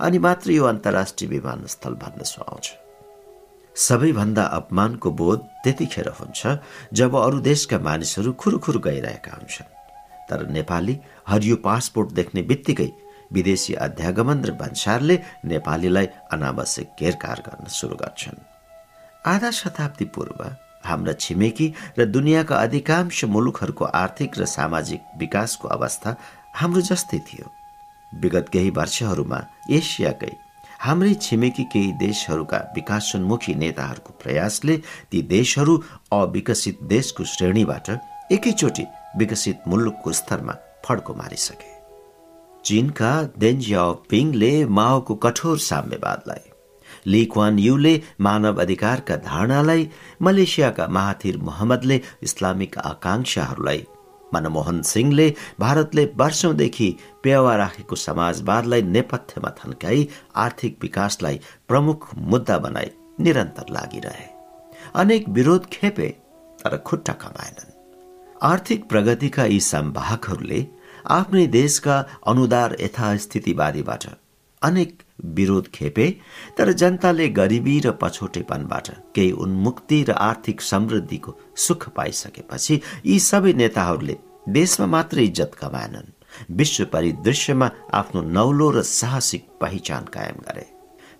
अनि 0.00 0.18
मात्र 0.18 0.50
यो 0.50 0.64
अन्तर्राष्ट्रिय 0.64 1.30
विमानस्थल 1.30 1.94
भन्न 1.94 2.24
सुहाउँछ। 2.24 2.81
सबैभन्दा 3.76 4.42
अपमानको 4.42 5.10
बोध 5.10 5.38
त्यतिखेर 5.64 6.08
हुन्छ 6.20 6.58
जब 6.92 7.16
अरू 7.16 7.40
देशका 7.40 7.78
मानिसहरू 7.78 8.32
खुरुखुरु 8.32 8.80
गइरहेका 8.80 9.32
हुन्छन्। 9.32 9.70
तर 10.30 10.48
नेपाली 10.48 10.98
हरियो 11.28 11.56
पासपोर्ट 11.56 12.10
देख्ने 12.12 12.42
बित्तिकै 12.42 12.90
विदेशी 13.32 13.74
अध्यागमन 13.74 14.44
र 14.44 14.50
भन्सारले 14.52 15.16
नेपालीलाई 15.44 16.06
अनावश्यक 16.32 16.88
घेरकार 17.00 17.38
गर्न 17.46 17.66
सुरु 17.68 17.96
गर्छन्। 17.96 18.44
आधा 19.24 19.50
शताब्दी 19.50 20.04
पूर्व 20.04 20.40
हाम्रा 20.84 21.12
छिमेकी 21.12 21.72
र 21.98 22.04
दुनियाँका 22.04 22.56
अधिकांश 22.56 23.24
मुलुकहरूको 23.24 23.84
आर्थिक 23.84 24.38
र 24.38 24.44
सामाजिक 24.46 25.00
विकासको 25.18 25.68
अवस्था 25.68 26.16
हाम्रो 26.54 26.80
जस्तै 26.80 27.18
थियो। 27.18 27.46
विगत 28.12 28.48
केही 28.52 28.70
वर्षहरूमा 28.70 29.40
एसियाकै 29.70 30.32
हाम्रै 30.84 31.12
छिमेकी 31.22 31.64
केही 31.72 31.90
देशहरूका 31.98 32.58
विकासोन्मुखी 32.76 33.52
नेताहरूको 33.54 34.12
प्रयासले 34.22 34.76
ती 35.10 35.20
देशहरू 35.32 35.74
अविकसित 36.12 36.78
देशको 36.92 37.24
श्रेणीबाट 37.32 37.90
एकैचोटि 38.36 38.84
विकसित 39.18 39.68
मुलुकको 39.68 40.12
स्तरमा 40.20 40.54
फड्को 40.84 41.14
मारिसके। 41.14 41.70
चीनका 42.64 43.12
देन 43.44 43.60
पिङले 44.10 44.52
माओको 44.78 45.14
कठोर 45.24 45.58
साम्यवादलाई 45.68 46.44
ली 47.06 47.24
क्वान 47.32 47.58
युले 47.58 47.94
मानव 48.26 48.60
अधिकारका 48.62 49.16
धारणालाई 49.30 49.88
मलेसियाका 50.22 50.86
महाथिर 50.96 51.36
मोहम्मदले 51.48 52.00
इस्लामिक 52.22 52.78
आकांक्षाहरूलाई 52.78 53.84
मनमोहन 54.34 54.80
सिंहले 54.82 55.28
भारतले 55.60 56.04
वर्षौंदेखि 56.16 56.88
पेवा 57.22 57.56
राखेको 57.56 57.96
समाजवादलाई 57.96 58.82
नेपथ्यमा 58.82 59.50
थन्काई 59.58 60.08
आर्थिक 60.36 60.78
विकासलाई 60.82 61.40
प्रमुख 61.68 62.08
मुद्दा 62.16 62.58
बनाई 62.58 62.90
निरन्तर 63.20 63.66
लागिरहे। 63.70 64.26
अनेक 64.94 65.28
विरोध 65.28 65.66
खेपे 65.72 66.08
तर 66.64 66.76
खुट्टा 66.76 67.12
कमाएनन् 67.22 67.70
आर्थिक 68.42 68.88
प्रगतिका 68.88 69.44
यी 69.44 69.60
सम्वाहकहरूले 69.60 70.60
आफ्नै 71.10 71.46
देशका 71.46 71.96
अनुदार 72.26 72.76
यथास्थितिवादीबाट 72.80 74.04
अनेक 74.62 75.02
विरोध 75.24 75.68
खेपे 75.74 76.08
तर 76.58 76.72
जनताले 76.72 77.28
गरिबी 77.28 77.78
र 77.80 77.90
पछौटेपनबाट 78.02 78.88
केही 79.14 79.30
उन्मुक्ति 79.44 80.02
र 80.08 80.12
आर्थिक 80.12 80.60
समृद्धिको 80.62 81.36
सुख 81.58 81.88
पाइसकेपछि 81.96 82.80
यी 83.06 83.18
सबै 83.20 83.52
नेताहरूले 83.52 84.16
देशमा 84.48 84.86
मात्र 84.86 85.20
इज्जत 85.20 85.54
कमाएनन्। 85.54 86.12
विश्व 86.56 86.84
परिदृश्यमा 86.92 87.70
आफ्नो 87.94 88.22
नौलो 88.22 88.70
र 88.70 88.82
साहसिक 88.82 89.48
पहिचान 89.60 90.04
कायम 90.12 90.38
गरे। 90.48 90.66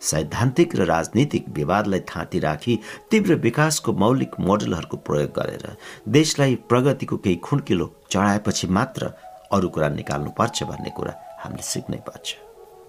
सैद्धान्तिक 0.02 0.74
र 0.76 0.84
राजनीतिक 0.84 1.48
विवादलाई 1.48 2.00
थाँती 2.10 2.38
राखी 2.38 2.78
तीव्र 3.10 3.34
विकासको 3.38 3.92
मौलिक 3.94 4.40
मोडलहरूको 4.40 4.96
प्रयोग 5.06 5.30
गरेर 5.38 5.76
देशलाई 6.08 6.54
प्रगतिको 6.68 7.16
केही 7.16 7.36
खुड्किलो 7.36 7.86
चढाएपछि 8.10 8.66
मात्र 8.68 9.12
अरू 9.52 9.68
कुरा 9.68 9.88
निकाल्नुपर्छ 9.88 10.62
भन्ने 10.62 10.90
कुरा 10.90 11.14
हामीले 11.44 11.62
सिक्नै 11.62 12.02
पर्छ। 12.08 12.41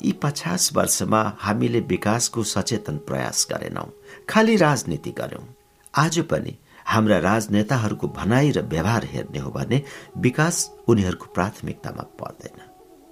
यी 0.05 0.11
पचास 0.11 0.69
वर्षमा 0.75 1.21
हामीले 1.39 1.79
विकासको 1.79 2.43
सचेतन 2.43 2.97
प्रयास 3.07 3.47
गरेनौं। 3.51 3.89
खालि 4.29 4.55
राजनीति 4.55 5.11
गर्यौं 5.11 5.45
आज 5.93 6.19
पनि 6.31 6.57
हाम्रा 6.85 7.17
राजनेताहरूको 7.19 8.07
भनाई 8.07 8.51
र 8.51 8.61
व्यवहार 8.65 9.05
हेर्ने 9.05 9.39
हो 9.39 9.51
भने 9.51 9.81
विकास 10.17 10.69
उनीहरूको 10.87 11.25
प्राथमिकतामा 11.33 12.03
पर्दैन। 12.19 12.59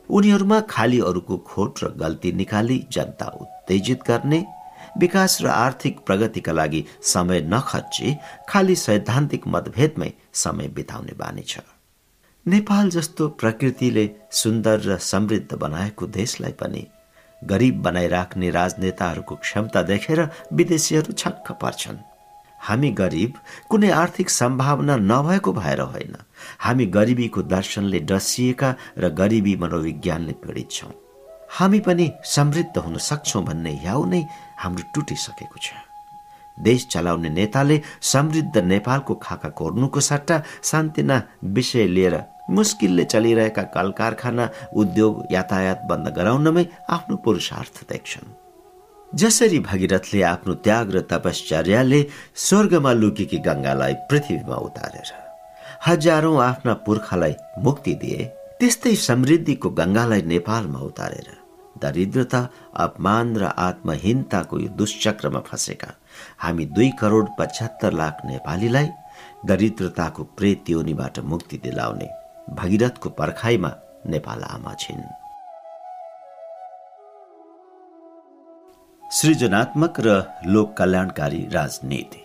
उनीहरूमा 0.10 0.60
खालि 0.70 1.00
अरूको 1.00 1.38
खोट 1.48 1.84
र 1.84 1.94
गल्ती 1.98 2.32
निकाली 2.32 2.78
जनता 2.92 3.28
उत्तेजित 3.42 4.00
गर्ने 4.08 4.46
विकास 5.00 5.38
र 5.42 5.48
आर्थिक 5.48 6.00
प्रगतिका 6.00 6.52
लागि 6.52 6.86
समय 7.04 7.42
नखर्ची 7.42 8.16
खालि 8.50 8.76
सैद्धान्तिक 8.76 9.48
मतभेदमै 9.48 10.12
समय 10.34 10.68
बिताउने 10.68 11.14
बानी 11.14 11.42
छ। 11.42 11.60
नेपाल 12.48 12.90
जस्तो 12.90 13.28
प्रकृतिले 13.30 14.10
सुन्दर 14.32 14.80
र 14.86 14.98
समृद्ध 14.98 15.54
बनाएको 15.54 16.08
देशलाई 16.08 16.52
पनि 16.52 16.86
गरिब 17.42 17.82
बनाइराख्ने 17.82 18.50
राजनेताहरूको 18.50 19.36
क्षमता 19.36 19.82
देखेर 19.82 20.22
विदेशीहरू 20.54 21.14
छक्क 21.14 21.52
पर्छन्। 21.62 21.98
हामी 22.60 22.92
गरिब 22.92 23.34
कुनै 23.70 23.90
आर्थिक 23.90 24.30
सम्भावना 24.30 24.96
नभएको 24.96 25.54
भएर 25.54 25.82
होइन। 25.82 26.16
हामी 26.60 26.86
गरिबीको 26.86 27.42
दर्शनले 27.44 28.00
डसिएका 28.10 28.76
र 28.98 29.10
गरिबी 29.14 29.56
मनोविज्ञानले 29.56 30.34
पीडित 30.42 30.72
छौँ। 30.72 30.92
हामी 31.50 31.80
पनि 31.80 32.12
समृद्ध 32.26 32.78
हुन 32.78 32.98
सक्छौँ 32.98 33.44
भन्ने 33.46 33.80
याउ 33.86 34.06
नै 34.06 34.26
हाम्रो 34.58 34.90
टुटिसकेको 34.96 35.60
छ। 35.62 35.78
देश 36.58 36.88
चलाउने 36.88 37.30
नेताले 37.30 37.82
समृद्ध 38.02 38.58
नेपालको 38.58 39.16
खाका 39.16 39.50
कोर्नुको 39.50 40.00
सट्टा 40.00 40.44
शान्तिना 40.64 41.22
विषय 41.44 41.88
लिएर 41.88 42.16
मुस्किलले 42.50 43.04
चलिरहेका 43.14 43.64
कल 43.76 43.92
कारखाना 43.98 44.50
उद्योग 44.82 45.26
यातायात 45.32 45.82
बन्द 45.90 46.08
गराउनमै 46.18 46.66
आफ्नो 46.90 47.16
पुरुषार्थ 47.26 47.84
देख्छन्। 47.90 48.34
जसरी 49.14 49.60
भगीरथले 49.60 50.22
आफ्नो 50.24 50.54
त्याग 50.66 50.92
र 50.96 51.00
तपश्चर्याले 51.12 52.02
स्वर्गमा 52.46 52.92
लुकेकी 52.94 53.38
गङ्गालाई 53.48 53.94
पृथ्वीमा 54.10 54.56
उतारेर 54.68 55.10
हजारौं 55.88 56.38
आफ्ना 56.44 56.74
पुर्खालाई 56.86 57.36
मुक्ति 57.66 57.94
दिए 58.02 58.20
त्यस्तै 58.60 58.96
समृद्धिको 59.08 59.70
गङ्गालाई 59.80 60.22
नेपालमा 60.34 60.80
उतारेर 60.90 61.30
दरिद्रता 61.84 62.42
अपमान 62.86 63.36
र 63.42 63.44
आत्महीनताको 63.68 64.60
यो 64.60 64.70
दुश्चक्रमा 64.80 65.40
फँसेका 65.50 65.92
हामी 66.44 66.66
दुई 66.78 66.90
करोड 67.02 67.28
पचहत्तर 67.40 67.94
लाख 68.02 68.26
नेपालीलाई 68.26 68.90
दरिद्रताको 69.50 70.24
प्रेत 70.38 70.70
योनिबाट 70.70 71.20
मुक्ति 71.32 71.58
दिलाउने 71.64 72.10
भगीरथको 72.52 73.10
पर्खाइमा 73.10 73.72
नेपाल 74.06 74.44
आमा 74.44 74.74
छिन्। 74.74 75.04
सृजनात्मक 79.04 80.00
र 80.00 80.24
लोक 80.46 80.76
कल्याणकारी 80.78 81.48
राजनीति। 81.54 82.22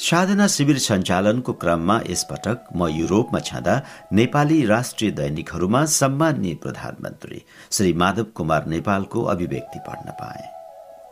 साधना 0.00 0.46
शिविर 0.46 0.78
सञ्चालनको 0.78 1.52
क्रममा 1.52 2.00
यसपटक 2.10 2.68
म 2.76 2.86
युरोपमा 2.88 3.40
छँदा 3.40 3.74
नेपाली 4.12 4.64
राष्ट्रिय 4.66 5.10
दैनिकहरूमा 5.10 5.84
सम्माननीय 5.84 6.54
प्रधानमन्त्री 6.54 7.42
श्री 7.72 7.92
माधव 7.92 8.24
कुमार 8.34 8.66
नेपालको 8.66 9.22
अभिव्यक्ति 9.24 9.78
पढ्न 9.78 10.10
पाए। 10.20 10.48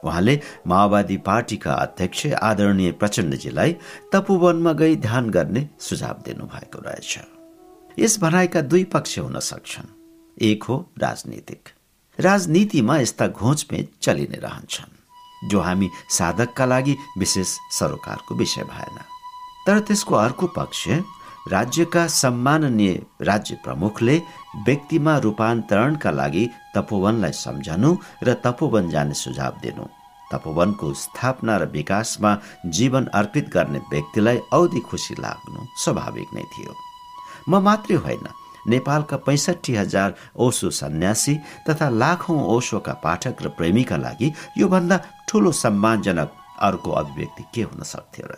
उहाँले 0.05 0.41
माओवादी 0.67 1.17
पार्टीका 1.17 1.73
अध्यक्ष 1.73 2.27
आदरणीय 2.43 2.93
प्रचण्डजीलाई 2.93 3.77
तपोवनमा 4.12 4.73
गई 4.73 4.97
ध्यान 4.97 5.31
गर्ने 5.31 5.69
सुझाव 5.81 6.23
दिनुभएको 6.25 6.78
रहेछ। 6.78 7.19
यस 7.98 8.18
भनाइका 8.20 8.60
दुई 8.60 8.84
पक्ष 8.84 9.18
हुन 9.18 9.38
सक्छन्। 9.40 9.86
एक 10.42 10.62
हो 10.62 10.74
राजनीतिक। 10.98 11.68
राजनीतिमा 12.20 12.98
यस्ता 12.98 13.26
घोचपेच 13.26 13.88
चलि 14.02 14.26
नै 14.31 14.38
रहन्छन् 14.38 15.50
जो 15.50 15.60
हामी 15.60 15.88
साधकका 16.10 16.64
लागि 16.64 16.97
विशेष 17.18 17.56
सरोकारको 17.72 18.34
विषय 18.34 18.62
भएन। 18.62 18.98
तर 19.66 19.81
त्यसको 19.81 20.14
अर्को 20.14 20.47
पक्ष 20.47 20.88
राज्यका 21.50 22.06
सम्माननीय 22.06 23.02
राज्य 23.22 23.58
प्रमुखले 23.64 24.22
व्यक्तिमा 24.66 25.18
रूपान्तरणका 25.18 26.10
लागि 26.10 26.48
तपोवनलाई 26.74 27.32
सम्झनु 27.32 27.97
र 28.22 28.34
तपोवन 28.34 28.90
जाने 28.90 29.14
सुझाव 29.14 29.58
दिनु। 29.62 29.86
तपोवनको 30.32 30.94
स्थापना 30.94 31.56
र 31.56 31.64
विकासमा 31.66 32.38
जीवन 32.66 33.06
अर्पित 33.06 33.48
गर्ने 33.48 33.78
व्यक्तिलाई 33.78 34.38
औधी 34.52 34.81
खुसी 34.81 35.14
लाग्नु 35.18 35.66
स्वाभाविक 35.76 36.34
नै 36.34 36.42
थियो। 36.42 36.88
म 37.48 37.62
मात्रै 37.64 37.97
होइन। 37.97 38.26
नेपालका 38.68 39.16
पैँसठी 39.26 39.74
हजार 39.74 40.14
ओसो 40.36 40.70
सन्यासी 40.70 41.34
तथा 41.68 41.88
लाखौं 42.02 42.40
ओसोका 42.54 42.92
पाठक 43.04 43.42
र 43.42 43.48
प्रेमीका 43.58 43.97
लागि 43.97 44.28
योभन्दा 44.58 44.97
ठूलो 45.28 45.52
सम्मानजनक 45.52 46.31
अर्को 46.60 46.90
अभिव्यक्ति 47.00 47.44
के 47.54 47.62
हुन 47.62 47.82
सक्थ्यो 47.84 48.26
र? 48.26 48.34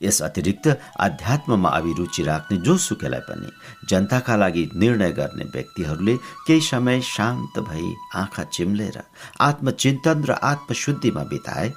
यस 0.00 0.20
अतिरिक्त 0.22 0.66
अध्यात्ममा 0.98 1.68
अभिरुचि 1.68 2.22
राख्ने 2.22 2.56
जोसुकैलाई 2.58 3.20
पनि 3.28 3.50
जनताका 3.90 4.36
लागि 4.36 4.64
निर्णय 4.74 5.10
गर्ने 5.12 5.44
व्यक्तिहरूले 5.54 6.14
केही 6.46 6.60
समय 6.60 7.00
शान्त 7.06 7.58
भई 7.68 7.86
आँखा 8.14 8.44
चिम्लेर 8.54 8.98
आत्मचिन्तन 9.40 10.24
र 10.24 10.32
आत्मशुद्धिमा 10.42 11.22
बिताए 11.32 11.68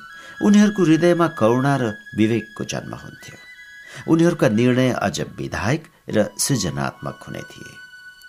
उनीहरूको 0.41 0.83
हृदयमा 0.83 1.27
करुणा 1.39 1.75
र 1.81 1.93
विवेकको 2.17 2.63
जन्म 2.63 2.93
हुन्थ्यो। 2.95 3.37
उनीहरूका 4.11 4.49
निर्णय 4.49 4.89
अझ 4.97 5.19
विधायक 5.37 5.83
र 6.09 6.29
सृजनात्मक 6.37 7.23
हुने 7.27 7.41
थिए। 7.51 7.73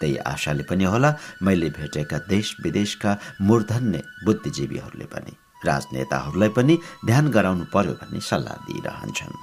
त्यही 0.01 0.17
आशाले 0.33 0.63
पनि 0.69 0.85
होला 0.85 1.11
मैले 1.43 1.69
भेटेका 1.73 2.19
देश 2.29 2.57
विदेशका 2.65 3.11
मूर्धन्य 3.41 4.03
बुद्धिजीवीहरूले 4.25 5.07
पनि 5.15 5.33
राजनेताहरूलाई 5.67 6.49
पनि 6.57 6.75
ध्यान 7.07 7.31
गराउनु 7.37 7.65
पर्यो 7.75 7.93
भन्ने 8.01 8.21
सल्लाह 8.21 8.57
दिइरहन्छन्। 8.67 9.37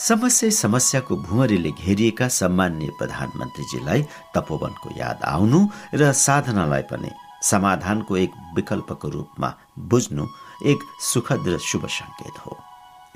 समस्या 0.00 0.50
समस्याको 0.64 1.16
भुमरीले 1.28 1.70
घेरिएका 1.76 2.28
सम्मान्य 2.40 2.88
प्रधानमन्त्रीजीलाई 2.98 4.00
तपोवनको 4.34 4.88
याद 4.96 5.18
आउनु 5.28 5.60
र 6.00 6.12
साधनालाई 6.26 6.82
पनि 6.88 7.10
समाधानको 7.50 8.16
एक 8.16 8.32
विकल्पको 8.56 9.08
रूपमा 9.08 9.50
बुझ्नु 9.90 10.24
एक 10.70 10.78
सुखद 11.10 11.48
र 11.48 11.58
शुभ 11.68 11.86
सङ्केत 11.88 12.36
हो। 12.46 12.56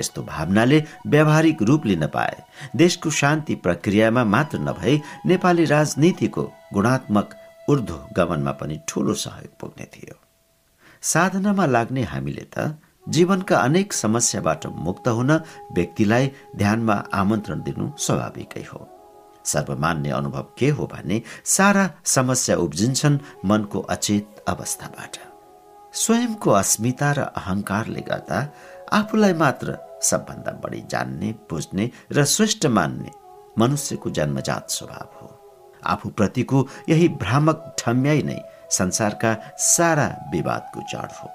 यस्तो 0.00 0.22
भावनाले 0.22 0.82
व्यावहारिक 1.06 1.62
रूप 1.62 1.86
लिन 1.86 2.06
पाए। 2.06 2.36
देशको 2.76 3.10
शान्ति 3.10 3.54
प्रक्रियामा 3.54 4.24
मात्र 4.24 4.58
नभई 4.58 5.00
नेपाली 5.26 5.64
राजनीतिको 5.64 6.42
गुणात्मक 6.72 7.34
ऊर्ध्व 7.70 8.00
गमनमा 8.16 8.52
पनि 8.52 8.80
ठूलो 8.88 9.14
सहयोग 9.14 9.58
पुग्ने 9.60 9.84
थियो। 9.84 10.16
साधनामा 11.02 11.66
लाग्ने 11.66 12.02
हामीले 12.02 12.46
त 12.56 12.78
जीवनका 13.08 13.56
अनेक 13.58 13.92
समस्याबाट 13.92 14.66
मुक्त 14.66 15.08
हुन 15.08 15.30
व्यक्तिलाई 15.72 16.30
ध्यानमा 16.56 16.94
आमन्त्रण 17.14 17.60
दिनु 17.62 17.90
स्वाभाविकै 17.98 18.62
हो। 18.62 18.88
सर्वमान्य 19.44 20.10
अनुभव 20.10 20.46
के 20.58 20.68
हो 20.68 20.86
भने 20.92 21.20
सारा 21.44 21.84
समस्या 22.04 22.56
उब्जिन्छन् 22.56 23.18
मनको 23.44 23.80
अचेत 23.80 24.44
अवस्थाबाट। 24.48 25.16
स्वयंको 25.94 26.50
अस्मिता 26.50 27.12
र 27.12 27.18
अहंकारले 27.36 28.00
गर्दा 28.00 28.38
आफूलाई 28.92 29.32
मात्र 29.32 29.78
सबभन्दा 30.02 30.52
बढी 30.64 30.80
जान्ने 30.90 31.32
बुझ्ने 31.50 31.90
र 32.12 32.24
श्रेष्ठ 32.24 32.66
मान्ने 32.66 33.10
मनुष्यको 33.58 34.10
जन्मजात 34.10 34.70
स्वभाव 34.70 35.08
हो। 35.20 35.28
आफूप्रतिको 35.86 36.66
यही 36.88 37.08
भ्रामक 37.22 37.74
ठम्याइ 37.78 38.22
नै 38.22 38.38
संसारका 38.70 39.36
सारा 39.58 40.06
विवादको 40.32 40.80
जड 40.80 41.10
हो। 41.22 41.30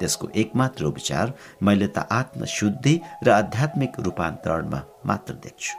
त्यसको 0.00 0.28
एकमात्र 0.34 0.86
विचार 0.86 1.32
मैले 1.62 1.86
त 1.86 2.06
आत्मशुद्धि 2.10 3.00
र 3.24 3.30
आध्यात्मिक 3.30 4.00
रूपान्तरणमा 4.00 4.82
मात्र 5.06 5.34
देख्छु। 5.34 5.78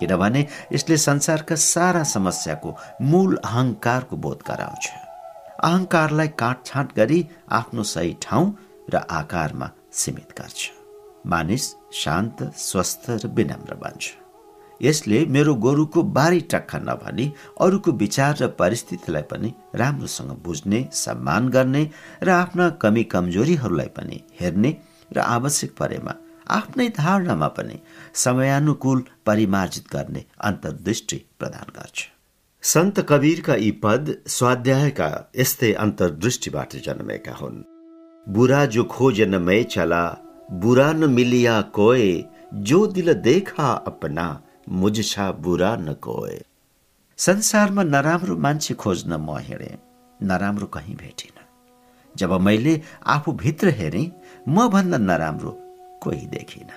किनभने 0.00 0.46
यसले 0.72 0.96
संसारका 0.96 1.54
सारा 1.54 2.02
समस्याको 2.02 2.76
मूल 3.02 3.36
अहङ्कारको 3.44 4.16
बोध 4.16 4.42
गराउँछ। 4.48 4.88
अहङ्कारलाई 5.64 6.28
काटछाँट 6.28 6.94
गरी 6.96 7.26
आफ्नो 7.50 7.82
सही 7.82 8.16
ठाउँ 8.22 8.54
र 8.90 8.96
आकारमा 8.96 9.70
सीमित 9.96 10.32
गर्छ। 10.38 10.70
मानिस 11.26 11.64
शान्त 11.92 12.42
स्वस्थ 12.56 13.10
र 13.10 13.28
विनम्र 13.28 13.74
बन्छ। 13.74 14.12
यसले 14.82 15.24
मेरो 15.26 15.54
गोरुको 15.54 16.02
बारी 16.02 16.40
टक्का 16.52 16.78
नभनी 16.78 17.32
अरूको 17.60 17.92
विचार 17.92 18.36
र 18.40 18.46
परिस्थितिलाई 18.58 19.22
पनि 19.22 19.52
राम्रोसँग 19.74 20.30
बुझ्ने 20.44 20.80
सम्मान 20.92 21.48
गर्ने 21.48 21.82
र 22.22 22.30
आफ्ना 22.30 22.68
कमी 22.82 23.04
कमजोरीहरूलाई 23.04 23.88
पनि 23.96 24.20
हेर्ने 24.40 24.76
र 25.12 25.18
आवश्यक 25.18 25.72
परेमा 25.76 26.14
आफ्नै 26.48 26.88
धारणामा 26.88 27.48
पनि 27.48 27.80
समयानुकूल 28.14 29.04
परिमार्जित 29.26 29.86
गर्ने 29.92 30.24
अन्तर्दृष्टि 30.40 31.16
प्रदान 31.38 31.72
गर्छ। 31.76 32.04
सन्त 32.62 33.00
कवीरका 33.00 33.54
यी 33.54 33.70
पद 33.84 34.14
स्वाध्यायका 34.26 35.08
यस्तै 35.36 35.72
अन्तर्दृष्टिबाट 35.72 36.76
जन्मेका 36.84 37.34
हुन्। 37.34 37.75
बुरा 38.26 38.64
जो 38.66 38.84
खोज 38.84 39.20
न 39.20 39.38
मै 39.42 39.62
चला 39.64 40.04
बुरा 40.50 40.92
न 40.92 41.10
मिलिया 41.10 41.60
कोए 41.76 42.24
जो 42.68 42.86
दिल 42.86 43.12
देखा 43.22 43.68
अपना 43.86 44.26
मुझछा 44.68 45.30
बुरा 45.32 45.74
न 45.76 45.92
कोए। 46.02 46.40
संसारमा 47.18 47.82
नराम्रो 47.82 48.36
मान्छे 48.36 48.74
खोज्न 48.74 49.12
म 49.12 49.38
हिँडेँ 49.38 49.78
नराम्रो 50.20 50.66
कहीँ 50.66 50.96
भेटिन 50.96 51.38
जब 52.14 52.32
मैले 52.40 52.80
आफूभित्र 53.06 53.68
हेरेँ 53.78 54.10
म 54.48 54.68
भन्दा 54.68 54.98
नराम्रो 54.98 55.50
कोही 56.02 56.26
देखिन 56.26 56.70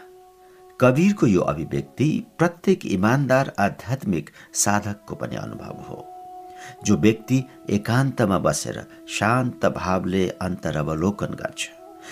कवीरको 0.79 1.27
यो 1.27 1.41
अभिव्यक्ति 1.41 2.09
प्रत्येक 2.37 2.85
इमान्दार 2.85 3.53
आध्यात्मिक 3.59 4.29
साधकको 4.55 5.15
पनि 5.15 5.35
अनुभव 5.35 5.83
हो। 5.89 5.97
जो 6.85 6.97
व्यक्ति 6.97 7.43
एकान्तमा 7.69 8.37
बसेर 8.39 8.77
शान्त 9.09 9.65
भावले 9.65 10.27
अन्तरवलोकन 10.41 11.33
गर्छ। 11.33 11.69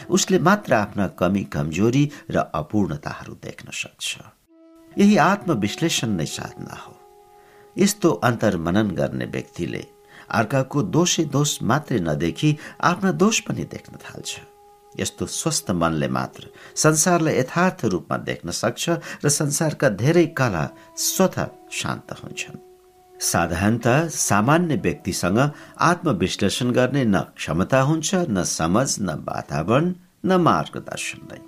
उसले 0.09 0.39
मात्र 0.39 0.73
आफ्ना 0.73 1.07
कमी 1.19 1.43
कमजोरी 1.43 2.03
र 2.31 2.37
अपूर्णताहरू 2.37 3.33
देख्न 3.43 3.71
सक्छ। 3.73 4.17
यही 4.97 5.17
आत्मविश्लेषण 5.17 6.09
नै 6.09 6.25
साधना 6.25 6.75
हो। 6.75 6.93
यस्तो 7.77 8.11
अन्तर्मनन 8.23 8.91
गर्ने 8.91 9.25
व्यक्तिले 9.25 9.83
अर्काको 10.29 10.83
दोषै 10.83 11.23
दोष 11.25 11.51
मात्रै 11.63 11.99
नदेखि 11.99 12.55
आफ्ना 12.81 13.11
दोष 13.11 13.39
पनि 13.39 13.63
देख्न 13.63 13.97
थाल्छ। 13.97 14.39
यस्तो 14.99 15.25
स्वस्थ 15.25 15.71
मनले 15.71 16.07
मात्र 16.07 16.49
संसारलाई 16.75 17.37
यथार्थ 17.39 17.85
रूपमा 17.85 18.17
देख्न 18.29 18.51
सक्छ 18.51 18.89
र 19.23 19.29
संसारका 19.29 19.89
धेरै 19.89 20.25
कला 20.37 20.65
स्वत 20.97 21.37
शान्त 21.71 22.11
हुन्छन्। 22.23 22.66
साधारणत 23.21 23.87
सामान्य 24.11 24.75
व्यक्तिसँग 24.75 25.39
आत्मविश्लेषण 25.81 26.71
गर्ने 26.71 27.03
न 27.05 27.19
क्षमता 27.35 27.81
हुन्छ 27.81 28.15
न 28.29 28.43
समझ 28.43 28.89
न 29.01 29.15
वातावरण 29.27 29.93
न 30.25 30.41
मार्गदर्शन 30.41 31.27
नै। 31.31 31.39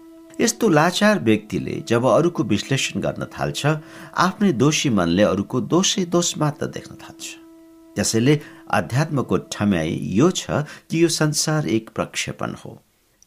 यस्तो 0.42 0.70
लाचार 0.70 1.20
व्यक्तिले 1.20 1.76
जब 1.88 2.06
अरूको 2.08 2.44
विश्लेषण 2.44 3.00
गर्न 3.02 3.26
थाल्छ 3.38 3.66
आफ्नै 4.18 4.52
दोषी 4.54 4.90
मनले 4.90 5.24
अरूको 5.24 5.62
दोषै 5.62 6.06
दोष 6.06 6.38
मात्र 6.38 6.66
देख्न 6.68 6.96
थाल्छ। 6.96 7.26
त्यसैले 7.96 8.40
अध्यात्मको 8.72 9.38
ठम्याइ 9.52 9.98
यो 10.18 10.30
छ 10.32 10.66
कि 10.90 11.04
यो 11.04 11.08
संसार 11.08 11.68
एक 11.68 11.90
प्रक्षेपण 11.96 12.54
हो। 12.66 12.78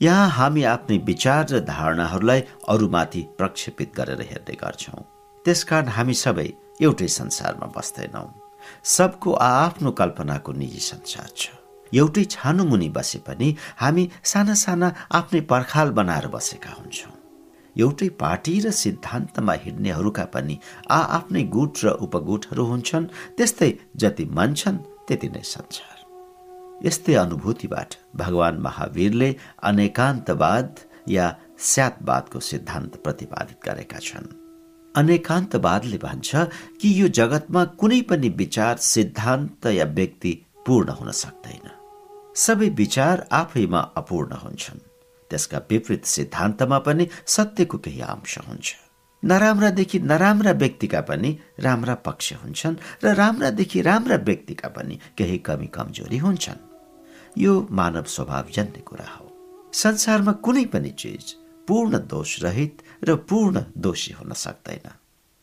यहाँ 0.01 0.29
हामी 0.31 0.63
आफ्नै 0.65 0.99
विचार 1.07 1.47
र 1.51 1.61
धारणाहरूलाई 1.63 2.41
अरूमाथि 2.69 3.23
प्रक्षेपित 3.39 3.93
गरेर 3.97 4.21
हेर्ने 4.31 4.55
गर्छौँ। 4.63 5.05
त्यसकारण 5.45 5.89
हामी 5.89 6.15
सबै 6.15 6.49
एउटै 6.81 7.09
संसारमा 7.09 7.67
बस्दैनौँ। 7.77 8.29
सबको 8.85 9.33
आआफ्नो 9.33 9.91
कल्पनाको 9.93 10.53
निजी 10.53 10.81
संसार 10.81 11.31
छ। 11.37 11.51
एउटै 11.93 12.25
छानो 12.25 12.65
मुनि 12.65 12.89
बसे 12.89 13.19
पनि 13.19 13.49
हामी 13.77 14.05
साना 14.25 14.55
साना 14.55 14.89
आफ्नै 15.13 15.41
पर्खाल 15.53 15.91
बनाएर 15.91 16.27
बसेका 16.27 16.71
हुन्छौँ। 16.71 17.17
एउटै 17.77 18.09
पार्टी 18.21 18.55
र 18.61 18.71
सिद्धान्तमा 18.71 19.53
हिँड्नेहरूका 19.65 20.25
पनि 20.25 20.59
आ 20.91 21.01
आफ्नै 21.19 21.43
गुट 21.49 21.75
र 21.85 21.89
उपगुटहरू 22.01 22.65
हुन्छन् 22.65 23.07
त्यस्तै 23.37 23.71
जति 23.97 24.25
मान्छन् 24.25 24.85
त्यति 25.09 25.29
नै 25.29 25.43
संसार। 25.45 25.97
यस्तै 26.87 27.15
अनुभूतिबाट 27.15 27.91
भगवान 28.17 28.55
महावीरले 28.59 29.31
अनेकान्तवाद 29.63 30.69
या 31.09 31.27
स्यातवादको 31.59 32.41
सिद्धान्त 32.41 32.97
प्रतिपादित 33.05 33.59
गरेका 33.65 33.99
छन्। 33.99 34.42
अनेकान्तवादले 34.97 35.99
भन्छ 35.99 36.37
कि 36.81 37.03
यो 37.03 37.09
जगतमा 37.09 37.65
कुनै 37.65 38.01
पनि 38.03 38.29
विचार 38.29 38.77
सिद्धान्त 38.77 39.67
या 39.67 39.85
व्यक्ति 39.85 40.47
पूर्ण 40.67 40.89
हुन 40.89 41.11
सक्दैन। 41.11 41.71
सबै 42.35 42.69
विचार 42.69 43.29
आफैमा 43.33 43.79
अपूर्ण 43.79 44.33
हुन्छन्। 44.33 44.79
त्यसका 45.31 45.59
विपरीत 45.59 46.05
सिद्धान्तमा 46.05 46.79
पनि 46.79 47.09
सत्यको 47.27 47.79
केही 47.79 48.01
अंश 48.01 48.39
हुन्छ। 48.39 48.75
नराम्रादेखि 49.25 49.99
नराम्रा 49.99 50.53
व्यक्तिका 50.53 51.01
पनि 51.01 51.39
राम्रा 51.61 51.95
पक्ष 51.95 52.33
हुन्छन् 52.33 52.77
र 53.05 53.15
राम्रादेखि 53.15 53.83
राम्रा 53.83 54.17
व्यक्तिका 54.17 54.69
पनि 54.69 54.99
केही 55.19 55.39
कमी 55.39 55.67
कमजोरी 55.67 56.19
हुन्छन्। 56.19 56.65
यो 57.39 57.69
मानव 57.71 58.03
स्वभाव 58.03 58.45
जन्ने 58.55 58.81
कुरा 58.81 59.09
हो। 59.17 59.29
संसारमा 59.73 60.33
कुनै 60.33 60.65
पनि 60.65 60.91
चिज 60.91 61.33
पूर्ण 61.69 61.99
दोष 61.99 62.43
रहित 62.43 62.82
र 63.03 63.15
पूर्ण 63.29 63.63
दोषी 63.79 64.13
हुन 64.13 64.33
सक्दैन। 64.33 64.91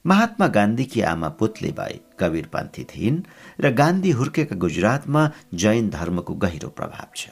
महात्मा 0.05 0.47
गान्धीकी 0.47 1.01
आमा 1.01 1.29
पुतलीबाई 1.29 1.99
कवीरपन्थी 2.19 2.83
थिइन् 2.83 3.19
र 3.61 3.71
गान्धी 3.73 4.11
हुर्केका 4.11 4.55
गुजरातमा 4.55 5.29
जैन 5.53 5.89
धर्मको 5.89 6.33
गहिरो 6.35 6.69
प्रभाव 6.69 7.11
छ। 7.15 7.29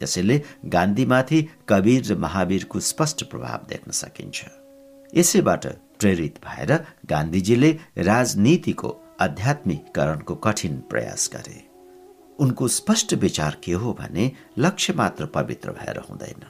यसैले 0.00 0.42
गान्धीमाथि 0.66 1.42
कवीर 1.68 2.12
र 2.12 2.16
महावीरको 2.16 2.80
स्पष्ट 2.80 3.24
प्रभाव 3.24 3.66
देख्न 3.68 3.90
सकिन्छ। 3.92 4.44
यसैबाट 5.12 5.66
प्रेरित 6.00 6.38
भएर 6.44 6.72
गान्धीजीले 7.06 7.70
राजनीतिको 7.98 8.96
आध्यात्मिकरणको 9.20 10.34
कठिन 10.34 10.76
प्रयास 10.90 11.30
गरे। 11.34 11.58
उनको 12.38 12.68
स्पष्ट 12.68 13.14
विचार 13.14 13.56
के 13.64 13.72
हो 13.72 13.92
भने 13.92 14.30
लक्ष्य 14.58 14.92
मात्र 14.92 15.26
पवित्र 15.26 15.72
भएर 15.72 15.98
हुँदैन। 15.98 16.44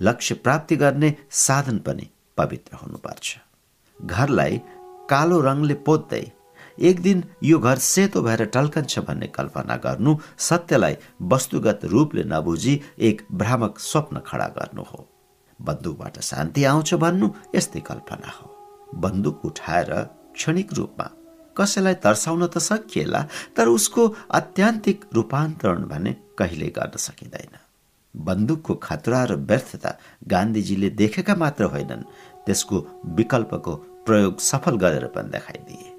लक्ष्य 0.00 0.34
प्राप्ति 0.34 0.76
गर्ने 0.76 1.14
साधन 1.30 1.78
पनि 1.78 2.10
पवित्र 2.36 2.76
हुनुपर्छ। 2.76 3.36
घरलाई 3.98 4.60
कालो 5.10 5.40
रङले 5.40 5.74
पोत्दै 5.86 6.24
एक 6.80 7.00
दिन 7.02 7.22
यो 7.44 7.58
घर 7.58 7.78
सेतो 7.84 8.22
भएर 8.22 8.44
टल्कन्छ 8.54 8.98
भन्ने 8.98 9.26
कल्पना 9.28 9.76
गर्नु 9.76 10.16
सत्यलाई 10.38 10.96
वस्तुगत 11.32 11.84
रूपले 11.84 12.24
नबुझी 12.24 12.74
एक 13.08 13.22
भ्रामक 13.32 13.78
स्वप्न 13.80 14.20
खडा 14.26 14.46
गर्नु 14.56 14.82
हो। 14.82 15.08
बन्दुकबाट 15.58 16.20
शान्ति 16.22 16.64
आउँछ 16.64 16.94
भन्नु 16.94 17.28
यस्तै 17.54 17.80
कल्पना 17.80 18.30
हो। 18.30 18.46
बन्दुक 19.00 19.44
उठाएर 19.44 19.92
क्षणिक 20.34 20.72
रूपमा 20.74 21.10
कसैलाई 21.56 21.94
तर्साउन 22.04 22.46
त 22.46 22.58
सकिएला 22.60 23.20
तर 23.56 23.68
उसको 23.68 24.08
अत्यान्तिक 24.30 25.04
रूपान्तरण 25.14 25.82
भने 25.88 26.12
कहिले 26.38 26.68
गर्न 26.76 26.96
सकिँदैन। 26.98 27.54
बन्दुकको 28.14 28.74
खतरा 28.74 29.24
र 29.24 29.36
व्यर्थता 29.36 29.96
गान्धीजीले 30.28 30.90
देखेका 30.90 31.34
मात्र 31.34 31.64
होइनन्। 31.64 32.02
त्यसको 32.46 32.76
विकल्पको 33.16 33.74
प्रयोग 34.06 34.40
सफल 34.40 34.76
गरेर 34.76 35.06
पनि 35.06 35.30
देखाइदिए। 35.30 35.90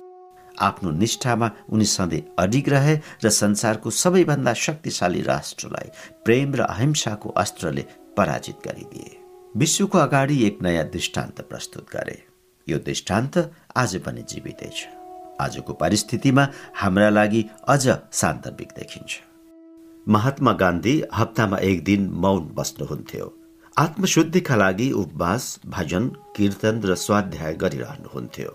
आफ्नो 0.62 0.92
निष्ठामा 0.92 1.52
उनी 1.70 1.86
सधैँ 1.86 2.22
अडिग 2.40 2.70
रहे 2.70 2.96
र 3.24 3.30
संसारको 3.30 3.90
सबैभन्दा 3.90 4.54
शक्तिशाली 4.54 5.22
राष्ट्रलाई 5.22 5.90
प्रेम 6.26 6.54
र 6.56 6.62
अहिंसाको 6.64 7.30
अस्त्रले 7.30 7.86
पराजित 8.18 8.58
गरिदिए। 8.66 9.18
विश्वको 9.56 9.98
अगाडि 9.98 10.44
एक 10.44 10.62
नयाँ 10.62 10.86
दृष्टान्त 10.90 11.42
प्रस्तुत 11.42 11.88
गरे। 11.94 12.22
यो 12.68 12.78
दृष्टान्त 12.80 13.38
आज 13.76 13.96
पनि 13.98 14.22
जीवितै 14.30 14.70
छ। 14.70 14.88
आजको 15.42 15.74
परिस्थितिमा 15.74 16.48
हाम्रा 16.76 17.10
लागि 17.10 17.46
अझ 17.68 17.84
सान्दर्भिक 18.12 18.70
देखिन्छ। 18.78 19.33
महात्मा 20.08 20.52
गान्धी 20.52 21.04
हप्तामा 21.16 21.58
एक 21.58 21.84
दिन 21.84 22.10
मौन 22.14 22.40
बस्नुहुन्थ्यो। 22.56 23.26
आत्मशुद्धिका 23.78 24.56
लागि 24.56 24.92
उपवास 24.92 25.60
भजन 25.68 26.08
कीर्तन 26.36 26.82
र 26.86 26.96
स्वाध्याय 26.96 27.54
गरिरहनुहुन्थ्यो। 27.54 28.52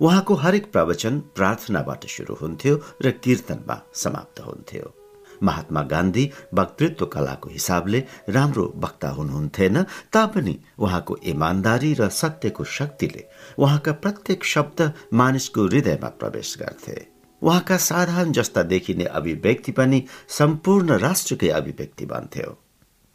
उहाँको 0.00 0.34
हरेक 0.34 0.70
प्रवचन 0.72 1.18
प्रार्थनाबाट 1.34 2.06
सुरु 2.06 2.34
हुन्थ्यो 2.34 2.76
र 3.02 3.10
कीर्तनमा 3.10 3.82
समाप्त 3.94 4.40
हुन्थ्यो। 4.40 4.94
महात्मा 5.42 5.82
गान्धी 5.82 6.30
वक्तृत्व 6.54 7.06
कलाको 7.06 7.50
हिसाबले 7.50 8.04
राम्रो 8.28 8.72
वक्ता 8.76 9.08
हुनुहुन्थेन 9.10 9.82
तापनि 10.12 10.58
उहाँको 10.78 11.16
इमान्दारी 11.24 11.94
र 11.94 12.08
सत्यको 12.08 12.64
शक्तिले 12.78 13.28
उहाँका 13.58 13.92
प्रत्येक 13.92 14.44
शब्द 14.44 14.92
मानिसको 15.12 15.66
हृदयमा 15.66 16.08
प्रवेश 16.20 16.56
गर्थे। 16.60 17.19
उहाँका 17.42 17.76
साधारण 17.76 18.32
जस्ता 18.32 18.62
देखिने 18.62 19.04
अभिव्यक्ति 19.04 19.72
पनि 19.72 20.02
सम्पूर्ण 20.28 20.98
राष्ट्रकै 20.98 21.48
अभिव्यक्ति 21.48 22.06
बन्थ्यो। 22.06 22.56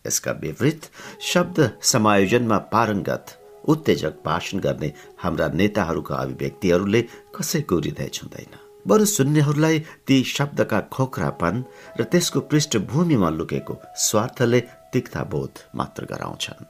यसका 0.05 0.31
विपरीत 0.41 0.89
शब्द 1.21 1.71
समायोजनमा 1.81 2.57
पारङ्गत 2.73 3.37
उत्तेजक 3.67 4.21
भाषण 4.25 4.59
गर्ने 4.59 4.91
हाम्रा 5.17 5.47
नेताहरूका 5.53 6.15
अभिव्यक्तिहरूले 6.15 7.01
कसैको 7.35 7.77
हृदय 7.77 8.09
छुँदैन 8.13 8.57
बरु 8.87 9.05
सुन्नेहरूलाई 9.05 9.79
ती 10.07 10.23
शब्दका 10.23 10.79
खोक्रापन 10.93 11.63
र 11.99 12.03
त्यसको 12.03 12.39
पृष्ठभूमिमा 12.39 13.29
लुकेको 13.29 13.77
स्वार्थले 13.97 14.59
तिक्ता 14.93 15.23
बोध 15.23 15.59
मात्र 15.75 16.05
गराउँछन्। 16.05 16.65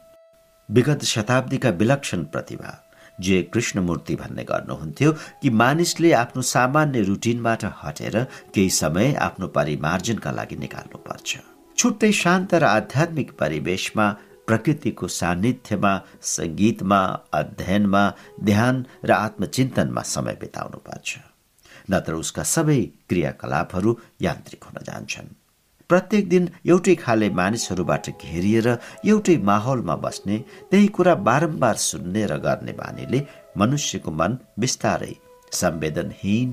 विगत 0.69 1.03
शताब्दीका 1.03 1.69
विलक्षण 1.69 2.23
प्रतिभा 2.23 2.71
जे 3.19 3.41
कृष्णमूर्ति 3.53 4.15
भन्ने 4.15 4.43
गर्नुहुन्थ्यो 4.43 5.11
कि 5.41 5.49
मानिसले 5.61 6.11
आफ्नो 6.13 6.41
सामान्य 6.41 7.01
रुटिनबाट 7.09 7.65
हटेर 7.83 8.23
केही 8.53 8.69
समय 8.69 9.13
आफ्नो 9.27 9.47
परिमार्जनका 9.57 10.31
लागि 10.31 10.55
निकाल्नु 10.55 10.97
पर्छ 11.07 11.37
छुट्टै 11.77 12.11
शान्त 12.21 12.53
र 12.55 12.63
आध्यात्मिक 12.63 13.31
परिवेशमा 13.39 14.09
प्रकृतिको 14.47 15.07
सान्निध्यमा 15.07 15.93
सङ्गीतमा 16.35 16.99
अध्ययनमा 17.33 18.03
ध्यान 18.43 18.85
र 19.05 19.11
आत्मचिन्तनमा 19.11 20.01
समय 20.15 20.37
बिताउनु 20.41 20.79
पर्छ 20.89 21.17
नत्र 21.91 22.13
उसका 22.13 22.43
सबै 22.55 22.81
क्रियाकलापहरू 23.09 23.97
यान्त्रिक 24.21 24.63
हुन 24.63 24.83
जान्छन्। 24.83 25.44
प्रत्येक 25.89 26.29
दिन 26.29 26.43
एउटै 26.71 26.95
खाले 27.03 27.29
मानिसहरूबाट 27.39 28.05
घेरिएर 28.21 28.67
एउटै 29.11 29.35
माहौलमा 29.49 29.95
बस्ने 30.05 30.37
त्यही 30.71 30.87
कुरा 30.97 31.13
बारम्बार 31.27 31.75
सुन्ने 31.89 32.23
र 32.31 32.37
गर्ने 32.45 32.73
बानीले 32.81 33.19
मनुष्यको 33.61 34.11
मन 34.19 34.37
बिस्तारै 34.59 35.13
संवेदनहीन 35.61 36.49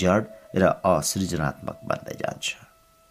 जड 0.00 0.22
र 0.60 0.62
असृजनात्मक 0.94 1.78
बन्दै 1.90 2.16
जान्छ। 2.22 2.46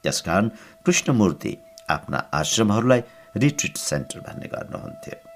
त्यसकारण 0.04 0.50
कृष्णमूर्ति 0.86 1.54
आफ्ना 1.96 2.20
आश्रमहरूलाई 2.42 3.02
रिट्रिट 3.44 3.76
सेन्टर 3.90 4.20
भन्ने 4.28 4.48
गर्नुहुन्थ्यो। 4.56 5.27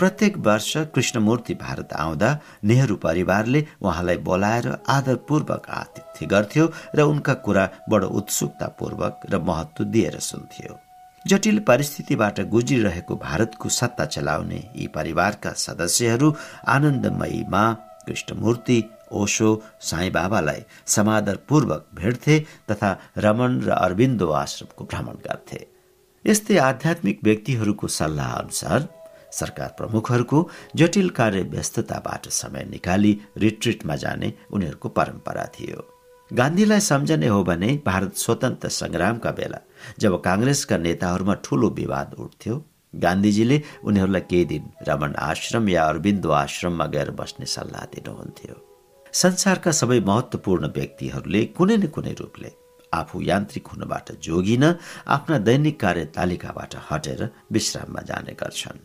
प्रत्येक 0.00 0.36
वर्ष 0.46 0.76
कृष्णमूर्ति 0.94 1.54
भारत 1.54 1.92
आउँदा 1.92 2.28
नेहरू 2.64 2.94
परिवारले 2.96 3.60
उहाँलाई 3.82 4.16
बोलाएर 4.28 4.68
आदरपूर्वक 4.88 5.66
आतिथ्य 5.70 6.26
गर्थ्यो 6.26 6.66
र 6.96 7.02
उनका 7.04 7.34
कुरा 7.46 7.64
बडो 7.90 8.06
उत्सुकतापूर्वक 8.18 9.26
र 9.30 9.38
महत्व 9.48 9.84
दिएर 9.84 10.18
सुन्थ्यो। 10.24 10.78
जटिल 11.24 11.58
परिस्थितिबाट 11.68 12.40
गुज्रिरहेको 12.50 13.16
भारतको 13.16 13.68
सत्ता 13.68 14.04
चलाउने 14.06 14.60
यी 14.76 14.86
परिवारका 14.94 15.52
सदस्यहरू 15.62 16.32
आनन्दमयी 16.74 17.42
मा 17.52 17.64
कृष्णमूर्ति 18.06 18.78
ओशो 19.12 19.50
साई 19.88 20.10
बाबालाई 20.10 20.62
समादरपूर्वक 20.86 21.86
भेट्थे 21.94 22.38
तथा 22.70 22.90
रमन 23.18 23.60
र 23.66 23.70
अरविन्दो 23.76 24.28
आश्रमको 24.44 24.84
भ्रमण 24.84 25.20
गर्थे। 25.26 25.60
यस्तै 26.24 26.56
आध्यात्मिक 26.60 27.20
व्यक्तिहरूको 27.24 27.86
सल्लाह 27.98 28.32
अनुसार 28.38 28.88
सरकार 29.32 29.74
प्रमुखहरूको 29.78 30.48
जटिल 30.76 31.08
कार्य 31.18 31.42
व्यस्तताबाट 31.52 32.28
समय 32.32 32.64
निकाली 32.70 33.12
रिट्रिटमा 33.38 33.96
जाने 33.96 34.32
उनीहरूको 34.52 34.88
परम्परा 34.88 35.44
थियो। 35.54 35.86
गान्धीलाई 36.30 36.80
सम्झने 36.80 37.28
हो 37.28 37.42
भने 37.44 37.70
भारत 37.86 38.16
स्वतन्त्र 38.16 38.68
संग्रामका 38.70 39.30
बेला 39.38 39.58
जब 40.00 40.20
काङ्ग्रेसका 40.22 40.76
नेताहरूमा 40.78 41.34
ठूलो 41.44 41.68
विवाद 41.78 42.14
उठ्थ्यो 42.18 42.56
गान्धीजीले 42.94 43.60
उनीहरूलाई 43.84 44.20
केही 44.30 44.44
दिन 44.44 44.70
रमण 44.88 45.14
आश्रम 45.22 45.68
या 45.68 45.84
अरविन्दो 45.88 46.30
आश्रममा 46.36 46.86
गएर 46.94 47.10
बस्ने 47.20 47.46
सल्लाह 47.46 47.84
दिनुहुन्थ्यो। 47.94 48.54
संसारका 49.14 49.70
सबै 49.80 49.98
महत्वपूर्ण 50.06 50.66
व्यक्तिहरूले 50.76 51.44
कुनै 51.58 51.76
न 51.76 51.86
कुनै 51.94 52.14
रूपले 52.20 52.50
आफू 52.92 53.20
यान्त्रिक 53.22 53.66
हुनबाट 53.72 54.12
जोगिन 54.26 54.64
आफ्ना 55.16 55.38
दैनिक 55.48 55.80
कार्य 55.80 56.04
तालिकाबाट 56.16 56.74
हटेर 56.90 57.20
विश्राममा 57.52 58.00
जाने 58.10 58.32
गर्छन्। 58.42 58.78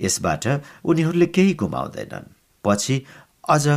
यसबाट 0.00 0.46
उनीहरूले 0.84 1.26
केही 1.26 1.54
गुमाउँदैनन्। 1.54 2.32
पछि 2.64 3.04
अझ 3.48 3.68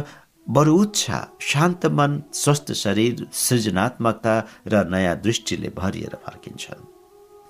बरु 0.47 0.75
उच्छा 0.75 1.19
शान्त 1.41 1.85
मन 1.85 2.21
स्वस्थ 2.33 2.73
शरीर 2.73 3.27
सृजनात्मकता 3.33 4.35
र 4.67 4.83
नयाँ 4.89 5.15
दृष्टिले 5.21 5.69
भरिएर 5.75 6.15
फर्किन्छन्। 6.25 6.85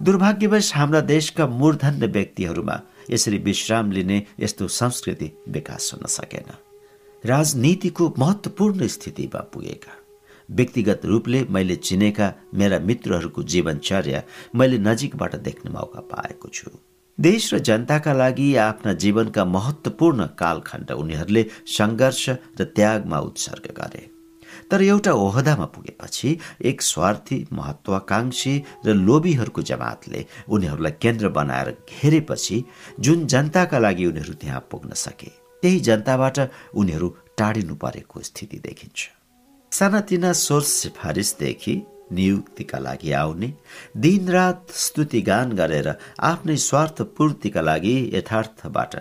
दुर्भाग्यवश 0.04 0.76
हाम्रा 0.76 1.02
देशका 1.02 1.48
मूर्धन्य 1.48 2.08
व्यक्तिहरूमा 2.08 2.82
यसरी 3.12 3.38
विश्राम 3.38 3.92
लिने 3.92 4.24
यस्तो 4.40 4.68
संस्कृति 4.68 5.32
विकास 5.50 5.92
हुन 5.94 6.08
सकेन। 6.08 6.50
राजनीतिको 7.26 8.14
महत्वपूर्ण 8.20 8.88
स्थितिमा 8.88 9.40
पुगेका। 9.54 9.94
व्यक्तिगत 10.50 11.02
रूपले 11.06 11.44
मैले 11.50 11.76
चिनेका 11.76 12.34
मेरा 12.54 12.80
मित्रहरूको 12.80 13.44
जीवनचर्या 13.44 14.24
मैले 14.56 14.78
नजिकबाट 14.78 15.36
देख्ने 15.36 15.72
मौका 15.72 16.00
पाएको 16.00 16.50
छु। 16.50 16.70
देश 17.18 17.54
र 17.54 17.60
जनताका 17.60 18.14
लागि 18.14 18.56
आफ्ना 18.60 18.94
जीवनका 18.94 19.44
महत्वपूर्ण 19.46 20.26
कालखण्ड 20.40 20.92
उनीहरूले 20.92 21.44
सङ्घर्ष 21.68 22.30
र 22.60 22.64
त्यागमा 22.76 23.20
उत्सर्ग 23.20 23.68
गरे। 23.78 24.04
तर 24.72 24.82
एउटा 24.82 25.12
ओहदामा 25.14 25.66
पुगेपछि 25.76 26.38
एक 26.62 26.82
स्वार्थी 26.82 27.38
महत्वाकांक्षी 27.54 28.54
र 28.86 28.94
लोभीहरूको 29.08 29.62
जमातले 29.62 30.26
उनीहरूलाई 30.50 30.92
केन्द्र 31.02 31.30
बनाएर 31.40 31.72
घेरेपछि 31.72 32.64
जुन 33.00 33.26
जनताका 33.28 33.80
लागि 33.80 34.06
उनीहरू 34.06 34.34
त्यहाँ 34.34 34.68
पुग्न 34.72 34.94
सके 35.06 35.32
त्यही 35.64 35.80
जनताबाट 35.88 36.38
उनीहरू 36.76 37.10
टाढिनु 37.38 37.76
परेको 37.76 38.22
स्थिति 38.22 38.58
देखिन्छ। 38.60 39.00
सानातिना 39.72 40.32
सोर्स 40.46 40.68
सिफारिसदेखि 40.84 41.76
नियुक्तिका 42.12 42.80
लागि 42.80 43.12
आउने। 43.12 43.50
दिनरात 43.98 44.72
स्तुतिगान 44.76 45.52
गरेर 45.56 45.88
आफ्नै 46.22 46.58
स्वार्थ 46.58 47.02
पूर्तिका 47.18 47.62
लागि 47.62 47.96
यथार्थबाट 48.14 48.96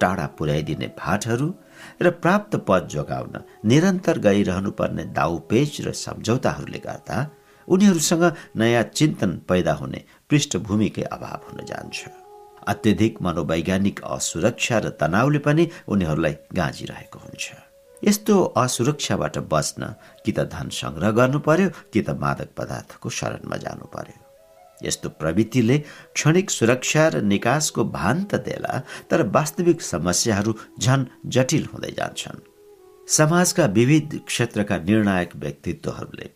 टाढा 0.00 0.26
पुर्याइदिने 0.38 0.86
भाटहरू 0.98 1.48
र 2.02 2.10
प्राप्त 2.22 2.56
पद 2.68 2.88
जोगाउन 2.90 3.34
निरन्तर 3.64 4.18
गइरहनुपर्ने 4.18 5.04
दाउपेच 5.14 5.80
र 5.86 5.92
सम्झौताहरूले 5.96 6.78
गर्दा 6.78 7.18
उनीहरूसँग 7.68 8.24
नयाँ 8.56 8.82
चिन्तन 8.94 9.32
पैदा 9.48 9.72
हुने 9.72 10.00
पृष्ठभूमिकै 10.30 11.02
अभाव 11.16 11.40
हुन 11.46 11.64
जान्छ। 11.66 11.98
अत्यधिक 12.68 13.22
मनोवैज्ञानिक 13.22 14.02
असुरक्षा 14.06 14.78
र 14.78 14.88
तनावले 15.00 15.38
पनि 15.38 15.64
उनीहरूलाई 15.88 16.34
गाँजिरहेको 16.54 17.18
हुन्छ। 17.18 17.61
यस्तो 18.04 18.34
असुरक्षाबाट 18.56 19.38
बच्न 19.52 19.94
कि 20.24 20.32
त 20.32 20.46
धन 20.54 20.68
सङ्ग्रह 20.80 21.10
गर्नु 21.18 21.38
पर्यो 21.46 21.68
कि 21.92 22.02
त 22.02 22.10
मादक 22.22 22.50
पदार्थको 22.58 23.08
शरणमा 23.18 23.56
जानु 23.64 23.86
पर्यो। 23.94 24.18
यस्तो 24.86 25.08
प्रवृत्तिले 25.20 25.78
क्षणिक 26.16 26.50
सुरक्षा 26.50 27.04
र 27.14 27.20
निकासको 27.32 27.84
भान 27.96 28.24
त 28.24 28.42
देला 28.46 28.80
तर 29.10 29.22
वास्तविक 29.36 29.82
समस्याहरू 29.82 30.52
झन 30.82 31.06
जटिल 31.34 31.64
हुँदै 31.72 31.92
जान्छन्। 31.98 32.44
समाजका 33.08 33.64
विविध 33.78 34.18
क्षेत्रका 34.26 34.76
निर्णायक 34.88 35.36
व्यक्तित्वहरूले 35.36 36.28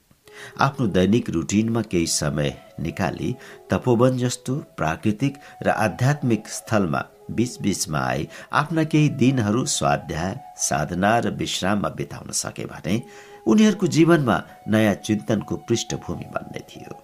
आफ्नो 0.60 0.86
दैनिक 0.86 1.30
रुटिनमा 1.30 1.82
केही 1.90 2.06
समय 2.06 2.50
निकाली 2.86 3.34
तपोवन 3.70 4.16
जस्तो 4.18 4.54
प्राकृतिक 4.78 5.34
र 5.66 5.68
आध्यात्मिक 5.86 6.48
स्थलमा 6.48 7.02
बीचबीचमा 7.30 7.98
आई 7.98 8.28
आफ्ना 8.52 8.84
केही 8.84 9.08
दिनहरू 9.08 9.64
स्वाध्याय 9.64 10.40
साधना 10.56 11.18
र 11.18 11.30
विश्राममा 11.30 11.88
बिताउन 11.88 12.30
सके 12.30 12.64
भने 12.64 13.02
उनीहरूको 13.46 13.86
जीवनमा 13.86 14.42
नयाँ 14.68 14.94
चिन्तनको 14.94 15.56
पृष्ठभूमि 15.56 16.24
बन्ने 16.24 16.60
थियो। 16.60 17.02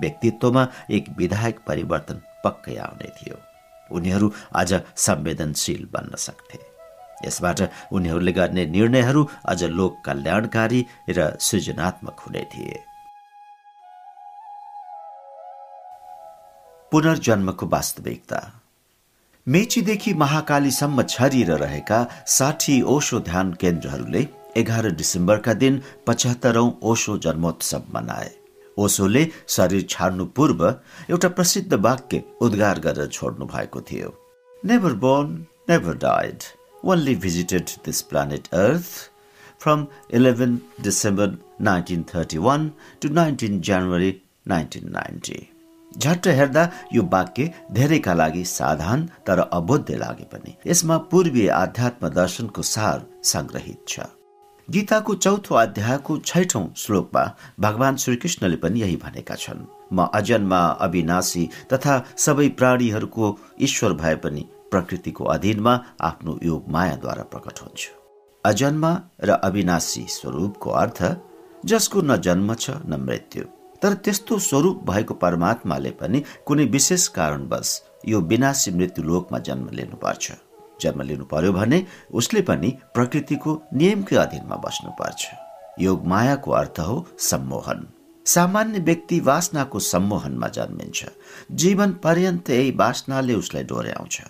व्यक्तित्वमा 0.00 0.68
एक 0.90 1.04
विधायक 1.16 1.60
परिवर्तन 1.66 2.20
पक्कै 2.44 2.76
आउने 2.76 3.08
थियो। 3.08 3.38
उनीहरू 3.92 4.32
अझ 4.54 4.74
संवेदनशील 4.96 5.88
बन्न 5.92 6.16
सक्थे। 6.16 6.58
यसबाट 7.26 7.60
उनीहरूले 7.92 8.32
गर्ने 8.32 8.66
निर्णयहरू 8.66 9.28
अझ 9.44 9.64
लोक 9.64 10.02
कल्याणकारी 10.04 10.86
र 11.08 11.36
सृजनात्मक 11.40 12.20
हुने 12.20 12.44
थिए। 12.44 12.84
पुनर्जन्मको 16.92 17.66
वास्तविकता। 17.66 18.59
मेचीदेखि 19.50 20.12
महाकालीसम्म 20.14 21.02
छरिएर 21.02 21.50
रहेका 21.58 21.96
साठी 22.28 22.74
ओशो 22.92 23.18
ध्यान 23.28 23.52
केन्द्रहरूले 23.60 24.22
एघार 24.60 24.86
डिसेम्बरका 25.00 25.52
दिन 25.62 25.80
पचहत्तरौं 26.06 26.70
ओशो 26.90 27.16
जन्मोत्सव 27.24 27.82
मनाए। 27.94 28.30
ओशोले 28.76 29.26
शरीर 29.56 29.86
छाड्नु 29.90 30.26
पूर्व 30.36 30.62
एउटा 31.10 31.28
प्रसिद्ध 31.38 31.72
वाक्य 31.88 32.22
उद्गार 32.42 32.80
गरेर 32.86 33.08
छोड्नु 33.18 33.46
भएको 33.54 33.80
थियो। 33.90 34.14
Never 34.62 34.94
born 35.04 35.36
never 35.70 35.96
died 36.06 36.42
only 36.84 37.14
visited 37.26 37.76
this 37.86 38.02
planet 38.10 38.48
earth 38.64 38.90
from 39.60 39.86
eleven 40.14 40.60
December 40.84 41.38
nineteen 41.70 42.04
thirty 42.14 42.38
one 42.46 42.70
to 43.02 43.08
nineteen 43.22 43.60
January 43.70 44.20
nineteen 44.48 44.90
ninety 44.92 45.46
झट्ट 46.00 46.26
हेर्दा 46.28 46.68
यो 46.92 47.02
वाक्य 47.12 47.50
धेरैका 47.72 48.14
लागि 48.14 48.44
साधारण 48.44 49.04
तर 49.26 49.38
अबोध्य 49.40 49.96
लागे 49.96 50.24
पनि। 50.32 50.56
यसमा 50.66 50.96
पूर्वीय 51.10 51.48
आध्यात्म 51.54 52.08
दर्शनको 52.10 52.62
सार 52.62 53.06
संग्रहित 53.24 53.84
छ। 53.88 54.00
गीताको 54.68 55.14
चौथो 55.14 55.54
अध्यायको 55.56 56.16
छैठौं 56.26 56.66
श्लोकमा 56.76 57.24
भगवान 57.60 57.96
श्रीकृष्णले 57.96 58.56
पनि 58.56 58.80
यही 58.80 58.96
भनेका 58.96 59.34
छन् 59.34 59.66
म 59.92 60.06
अजन्मा 60.14 60.60
अविनाशी 60.80 61.48
तथा 61.72 61.94
सबै 62.16 62.48
प्राणीहरूको 62.58 63.36
ईश्वर 63.60 63.92
भए 63.92 64.14
पनि 64.24 64.46
प्रकृतिको 64.70 65.24
अधीनमा 65.34 65.78
आफ्नो 66.00 66.38
योग 66.42 66.68
मायाद्वारा 66.72 67.22
प्रकट 67.32 67.60
हुन्छु। 67.62 67.90
अजन्मा 68.44 68.92
र 69.24 69.30
अविनाशी 69.42 70.06
स्वरूपको 70.08 70.70
अर्थ 70.82 71.02
जसको 71.66 72.00
न 72.00 72.16
जन्म 72.26 72.54
छ 72.54 72.70
न 72.86 73.04
मृत्यु। 73.06 73.44
तर 73.82 73.94
त्यस्तो 73.94 74.38
स्वरूप 74.38 74.82
भएको 74.90 75.14
परमात्माले 75.14 75.90
पनि 75.90 76.22
कुनै 76.46 76.64
विशेष 76.64 77.06
कारणवश 77.08 77.82
यो 78.08 78.20
विनाशी 78.20 78.70
मृत्यु 78.70 79.04
लोकमा 79.04 79.38
जन्म 79.38 79.68
लिनुपर्छ। 79.72 80.32
जन्म 80.82 81.02
लिनु 81.02 81.24
पर्यो 81.24 81.52
भने 81.52 81.86
उसले 82.12 82.42
पनि 82.42 82.70
प्रकृतिको 82.94 83.62
नियमकै 83.74 84.16
अधीनमा 84.16 84.56
बस्नुपर्छ। 84.56 85.26
योग 85.80 86.06
मायाको 86.06 86.50
अर्थ 86.50 86.80
हो 86.80 87.06
सम्मोहन। 87.18 87.86
सामान्य 88.26 88.78
व्यक्ति 88.78 89.20
वासनाको 89.20 89.78
सम्मोहनमा 89.78 90.48
जन्मिन्छ। 90.48 91.06
जीवन 91.52 91.92
पर्यन्त 91.92 92.50
यही 92.50 92.70
वासनाले 92.70 93.34
उसलाई 93.34 93.64
डोर्याउँछ। 93.64 94.20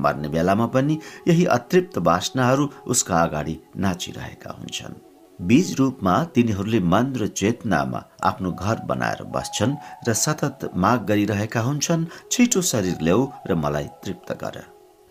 मर्ने 0.00 0.28
बेलामा 0.28 0.66
पनि 0.66 0.98
यही 1.28 1.44
अतृप्त 1.44 1.98
वासनाहरू 1.98 2.70
उसका 2.86 3.22
अगाडि 3.22 3.58
नाचिरहेका 3.76 4.52
हुन्छन्। 4.52 5.13
बीज 5.40 5.74
रूपमा 5.74 6.24
तिनीहरूले 6.24 6.80
मन 6.80 7.12
र 7.16 7.26
चेतनामा 7.26 8.04
आफ्नो 8.22 8.50
घर 8.52 8.80
बनाएर 8.80 9.22
बस्छन् 9.24 9.76
र 10.08 10.12
सतत 10.12 10.70
माग 10.76 11.04
गरिरहेका 11.04 11.60
हुन्छन् 11.60 12.06
छिटो 12.32 12.62
शरीर 12.62 12.98
ल्याऊ 13.02 13.28
र 13.46 13.54
मलाई 13.54 13.88
तृप्त 14.04 14.32
गर। 14.32 14.56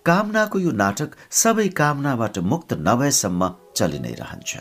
कामनाको 0.05 0.59
यो 0.59 0.71
नाटक 0.71 1.09
सबै 1.31 1.67
कामनाबाट 1.67 2.39
मुक्त 2.39 2.73
नभएसम्म 2.73 3.53
चलि 3.75 3.99
नै 3.99 4.13
रहन्छ। 4.13 4.57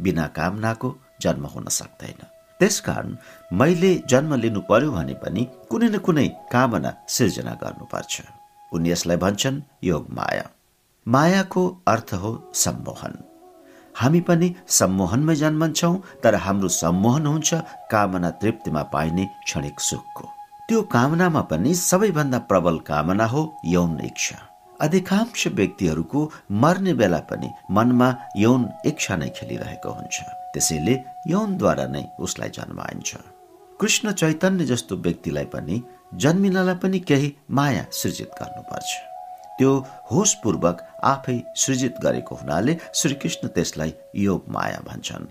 बिना 0.00 0.26
कामनाको 0.26 0.88
जन्म 1.20 1.46
हुन 1.46 1.64
सक्दैन। 1.68 2.20
त्यसकारण 2.60 3.16
मैले 3.52 4.02
जन्म 4.08 4.34
लिनु 4.34 4.60
पर्यो 4.60 4.92
भने 4.92 5.14
पनि 5.14 5.48
कुनै 5.70 5.88
न 5.88 5.98
कुनै 5.98 6.28
कामना 6.52 6.94
सिर्जना 7.08 7.54
गर्नुपर्छ। 7.54 8.22
उनी 8.72 8.90
यसलाई 8.90 9.16
भन्छन् 9.16 9.62
योग 9.84 10.06
माया। 10.10 10.50
मायाको 11.08 11.82
अर्थ 11.86 12.14
हो 12.14 12.50
सम्मोहन। 12.54 13.23
हामी 13.96 14.20
पनि 14.20 14.54
सम्मोहनमै 14.78 15.34
जन्मन्छौँ 15.34 15.96
तर 16.22 16.34
हाम्रो 16.34 16.68
सम्मोहन 16.68 17.26
हुन्छ 17.26 17.54
कामना 17.90 18.30
तृप्तिमा 18.42 18.82
पाइने 18.94 19.24
क्षणिक 19.44 19.80
सुखको। 19.80 20.24
त्यो 20.68 20.82
कामनामा 20.94 21.40
पनि 21.50 21.74
सबैभन्दा 21.74 22.38
प्रबल 22.50 22.78
कामना 22.88 23.26
हो 23.26 23.42
यौन 23.64 24.00
इच्छा। 24.00 24.36
अधिकांश 24.80 25.46
व्यक्तिहरूको 25.46 26.20
मर्ने 26.62 26.94
बेला 26.94 27.20
पनि 27.30 27.48
मनमा 27.70 28.08
यौन 28.36 28.68
इच्छा 28.86 29.16
नै 29.16 29.28
खेलिरहेको 29.36 29.90
हुन्छ। 29.90 30.16
त्यसैले 30.54 30.94
यौनद्वारा 31.26 31.86
नै 31.86 32.04
उसलाई 32.18 32.50
जन्माइन्छ। 32.58 33.10
कृष्ण 33.80 34.12
चैतन्य 34.12 34.64
जस्तो 34.64 34.96
व्यक्तिलाई 34.96 35.44
पनि 35.54 35.82
जन्मिनलाई 36.22 36.74
पनि 36.82 36.98
केही 36.98 37.34
माया 37.50 37.84
सृजित 37.92 38.30
गर्नुपर्छ। 38.40 39.13
त्यो 39.58 39.72
होसपूर्वक 40.10 40.82
आफै 41.04 41.38
सृजित 41.56 41.94
गरेको 42.02 42.34
हुनाले 42.34 42.76
श्रीकृष्ण 42.94 43.48
त्यसलाई 43.48 43.92
योग 44.16 44.44
माया 44.48 44.80
भन्छन्। 44.88 45.26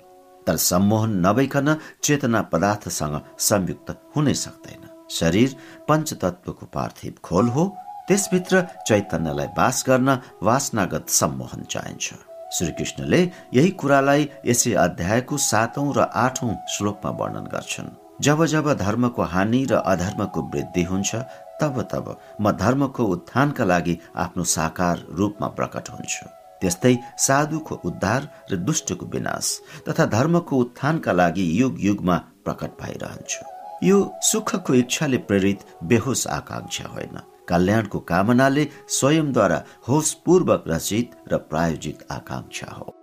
तर 0.47 0.55
सम्मोहन 0.59 1.11
नभइकन 1.25 1.75
चेतना 2.03 2.41
पदार्थसँग 2.51 3.21
संयुक्त 3.39 3.89
हुनै 4.15 4.33
सक्दैन। 4.33 4.83
शरीर 5.11 5.55
पञ्चतत्वको 5.87 6.65
पार्थिव 6.73 7.13
खोल 7.23 7.47
हो 7.47 7.63
त्यसभित्र 8.07 8.61
चैतन्यलाई 8.87 9.47
बास 9.57 9.83
गर्न 9.87 10.17
वासनागत 10.43 11.09
सम्मोहन 11.09 11.63
चाहिन्छ। 11.69 12.13
श्रीकृष्णले 12.53 13.21
यही 13.53 13.69
कुरालाई 13.81 14.29
यसै 14.45 14.73
अध्यायको 14.77 15.37
सातौं 15.37 15.87
र 15.97 15.99
आठौं 16.25 16.53
श्लोकमा 16.69 17.11
वर्णन 17.19 17.45
गर्छन्। 17.53 17.95
जब 18.21 18.45
जब 18.45 18.73
धर्मको 18.77 19.21
हानि 19.23 19.63
र 19.71 19.73
अधर्मको 19.85 20.41
वृद्धि 20.53 20.83
हुन्छ 20.83 21.15
तब 21.61 21.81
तब 21.91 22.15
म 22.41 22.51
धर्मको 22.51 23.03
उत्थानका 23.05 23.63
लागि 23.63 23.97
आफ्नो 24.15 24.43
साकार 24.43 25.05
रूपमा 25.11 25.47
प्रकट 25.57 25.89
हुन्छु। 25.89 26.25
त्यस्तै 26.61 26.95
साधुको 27.19 27.75
उद्धार 27.85 28.27
र 28.51 28.55
दुष्टको 28.57 29.05
विनाश 29.05 29.47
तथा 29.89 30.05
धर्मको 30.15 30.57
उत्थानका 30.57 31.11
लागि 31.11 31.45
युग 31.61 31.83
युगमा 31.83 32.17
प्रकट 32.45 32.71
भइरहन्छु। 32.81 33.45
यो 33.87 33.97
सुखको 34.21 34.73
इच्छाले 34.73 35.17
प्रेरित 35.27 35.65
बेहोस 35.83 36.25
आकांक्षा 36.27 36.87
होइन। 36.87 37.19
कल्याणको 37.49 37.99
कामनाले 37.99 38.67
स्वयंद्वारा 38.89 39.61
होसपूर्वक 39.87 40.63
रचित 40.67 41.15
र 41.31 41.37
प्रायोजित 41.51 42.05
आकांक्षा 42.11 42.71
हो। 42.71 42.93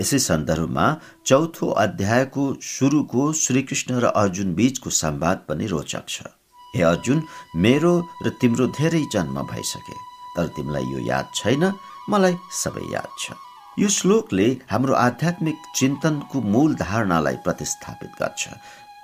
यसै 0.00 0.18
सन्दर्भमा 0.18 0.86
चौथो 1.26 1.68
अध्यायको 1.76 2.44
सुरुको 2.62 3.32
श्रीकृष्ण 3.34 3.98
र 3.98 4.14
अर्जुन 4.14 4.54
बीचको 4.54 4.90
संवाद 4.94 5.38
पनि 5.48 5.66
रोचक 5.66 6.04
छ। 6.08 6.37
हे 6.78 6.82
अर्जुन 6.92 7.22
मेरो 7.66 7.92
र 8.24 8.30
तिम्रो 8.40 8.66
धेरै 8.78 9.02
जन्म 9.12 9.42
भइसके 9.52 9.96
तर 10.36 10.46
तिमीलाई 10.56 10.86
यो 10.94 11.00
याद 11.06 11.26
छैन 11.34 11.64
मलाई 12.10 12.34
सबै 12.62 12.86
याद 12.94 13.10
छ। 13.18 13.34
यो 13.78 13.88
श्लोकले 13.96 14.46
हाम्रो 14.70 14.94
आध्यात्मिक 15.06 15.58
चिन्तनको 15.78 16.40
मूल 16.52 16.74
धारणालाई 16.78 17.36
प्रतिस्थापित 17.46 18.12
गर्छ। 18.20 18.42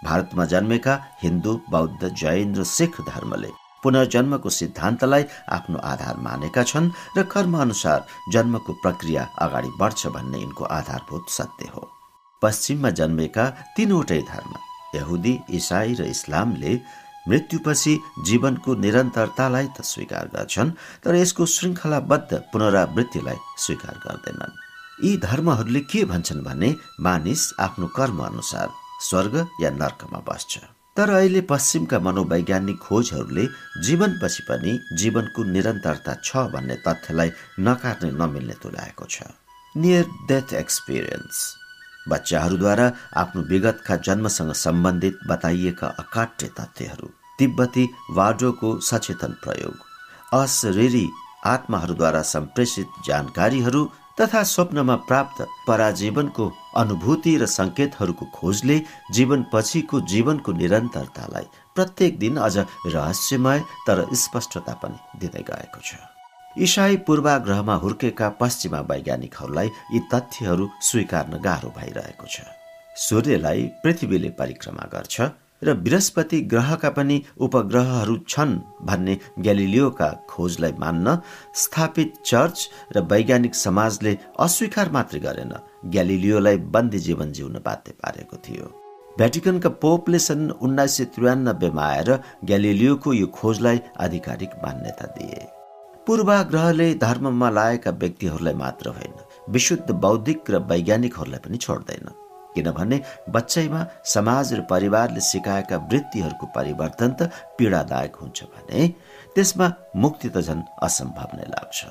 भारतमा 0.07 0.44
जन्मेका 0.53 0.94
हिन्दू 1.23 1.53
बौद्ध 1.71 2.03
जैन 2.23 2.55
र 2.55 2.65
सिख 2.78 3.01
धर्मले 3.10 3.51
पुनर्जन्मको 3.83 4.51
सिद्धान्तलाई 4.51 5.24
आफ्नो 5.57 5.78
आधार 5.92 6.17
मानेका 6.26 6.62
छन् 6.71 6.92
र 7.17 7.23
कर्म 7.33 7.55
अनुसार 7.60 8.07
जन्मको 8.35 8.73
प्रक्रिया 8.83 9.23
अगाडि 9.44 9.71
बढ्छ 9.81 10.07
भन्ने 10.17 10.39
यिनको 10.39 10.65
आधारभूत 10.78 11.24
सत्य 11.31 11.69
हो। 11.74 11.83
पश्चिममा 12.42 12.90
जन्मेका 13.01 13.44
तीनवटै 13.76 14.21
धर्म 14.33 14.53
यहुदी 14.94 15.35
इसाई 15.58 15.94
र 16.01 16.03
इस्लामले 16.15 16.73
मृत्युपछि 17.28 17.94
जीवनको 18.26 18.74
निरन्तरतालाई 18.85 19.67
त 19.76 19.83
स्वीकार 19.92 20.26
गर्छन् 20.35 20.71
तर 21.05 21.15
यसको 21.15 21.47
श्रृङ्खलाबद्ध 21.55 22.31
पुनरावृत्तिलाई 22.53 23.39
स्वीकार 23.65 23.97
गर्दैनन्। 24.07 24.60
यी 25.05 25.17
धर्महरूले 25.24 25.81
के 25.90 26.05
भन्छन् 26.12 26.44
भने 26.44 26.74
मानिस 27.01 27.42
आफ्नो 27.60 27.87
कर्म 27.97 28.19
अनुसार 28.24 28.69
स्वर्ग 29.08 29.35
या 29.62 29.71
नर्कमा 29.71 30.21
बस्छ। 30.28 30.53
तर 30.97 31.10
अहिले 31.10 31.40
पश्चिमका 31.51 31.99
मनोवैज्ञानिक 31.99 32.78
खोजहरूले 32.78 33.44
जीवनपछि 33.87 34.42
पनि 34.49 34.73
जीवनको 35.01 35.40
निरन्तरता 35.55 36.15
छ 36.24 36.47
भन्ने 36.55 36.76
तथ्यलाई 36.87 37.31
नकार्ने 37.67 38.10
नमिल्ने 38.21 38.55
तुल्याएको 38.62 39.05
छ। 39.10 39.23
नियर 39.74 40.07
डेथ 40.28 40.55
एक्सपिरियन्स 40.55 41.37
बच्चाहरूद्वारा 42.08 42.92
आफ्नो 43.17 43.42
विगतका 43.42 43.97
जन्मसँग 44.06 44.53
सम्बन्धित 44.56 45.19
बताइएका 45.28 45.87
अकाट्य 45.99 46.51
तथ्यहरू। 46.60 47.08
तिब्बती 47.38 47.88
वाडोको 48.10 48.78
सचेतन 48.81 49.33
प्रयोग। 49.44 49.74
अशरीरी 50.35 51.06
आत्माहरूद्वारा 51.47 52.22
सम्प्रेषित 52.22 52.87
जानकारीहरू 53.06 53.85
तथा 54.20 54.42
स्वप्नमा 54.42 54.97
प्राप्त 55.08 55.47
पराजीवनको 55.69 56.44
अनुभूति 56.76 57.37
र 57.37 57.47
संकेतहरूको 57.49 58.26
खोजले 58.35 58.78
जीवन 59.10 59.44
पछिको 59.53 60.01
जीवनको 60.12 60.53
निरन्तरतालाई 60.53 61.47
प्रत्येक 61.76 62.19
दिन 62.19 62.37
अझ 62.38 62.56
रहस्यमय 62.87 63.62
तर 63.87 64.06
स्पष्टता 64.15 64.74
पनि 64.83 65.19
दिँदै 65.20 65.42
गएको 65.42 65.81
छ। 65.83 66.13
इसाई 66.56 66.97
पूर्वाग्रहमा 67.06 67.74
हुर्केका 67.74 68.28
पश्चिमा 68.40 68.81
वैज्ञानिकहरूलाई 68.90 69.69
यी 69.92 70.01
तथ्यहरू 70.12 70.69
स्वीकार्न 70.81 71.38
गाह्रो 71.42 71.70
भइरहेको 71.78 72.26
छ। 72.26 72.47
सूर्यलाई 72.97 73.62
पृथ्वीले 73.83 74.31
परिक्रमा 74.38 74.85
गर्छ 74.92 75.20
र 75.62 75.74
बृहस्पति 75.74 76.40
ग्रहका 76.53 76.90
पनि 76.90 77.17
उपग्रहहरू 77.40 78.17
छन् 78.28 78.54
भन्ने 78.87 79.19
ग्यालिलियोका 79.40 80.10
खोजलाई 80.31 80.72
मान्न 80.78 81.19
स्थापित 81.62 82.12
चर्च 82.24 82.69
र 82.97 83.03
वैज्ञानिक 83.10 83.54
समाजले 83.54 84.17
अस्वीकार 84.38 84.90
मात्रै 84.92 85.20
गरेन। 85.26 85.53
ग्यालिलियोलाई 85.90 86.56
बन्दी 86.70 86.99
जीवन 87.08 87.33
जिउन 87.33 87.58
बाध्य 87.67 87.92
पारेको 87.99 88.37
थियो। 88.47 88.70
भ्याटिकनका 89.19 89.69
पोपले 89.83 90.19
सन् 90.19 90.51
उन्नाइस 90.62 90.97
सय 90.97 91.04
त्रियानब्बेमा 91.15 91.85
आएर 91.88 92.10
ग्यालिलियोको 92.44 93.12
यो 93.12 93.26
खोजलाई 93.35 93.81
आधिकारिक 93.99 94.51
मान्यता 94.65 95.06
दिए। 95.19 95.42
पूर्वाग्रहले 96.06 96.88
धर्ममा 97.01 97.49
लागेका 97.51 97.90
व्यक्तिहरूलाई 98.01 98.54
मात्र 98.54 98.88
होइन 98.97 99.15
विशुद्ध 99.54 99.90
बौद्धिक 100.04 100.51
र 100.51 100.58
वैज्ञानिकहरूलाई 100.70 101.40
पनि 101.44 101.56
छोड्दैन। 101.56 102.08
किनभने 102.54 103.01
बच्चैमा 103.35 103.81
समाज 104.15 104.53
र 104.54 104.60
परिवारले 104.70 105.20
सिकाएका 105.31 105.76
वृत्तिहरूको 105.90 106.47
परिवर्तन 106.56 107.10
त 107.20 107.31
पीडादायक 107.58 108.17
हुन्छ 108.22 108.42
भने 108.53 108.88
त्यसमा 109.35 109.72
मुक्ति 109.97 110.28
त 110.28 110.44
झन् 110.47 110.62
असम्भव 110.83 111.37
नै 111.37 111.47
लाग्छ। 111.49 111.85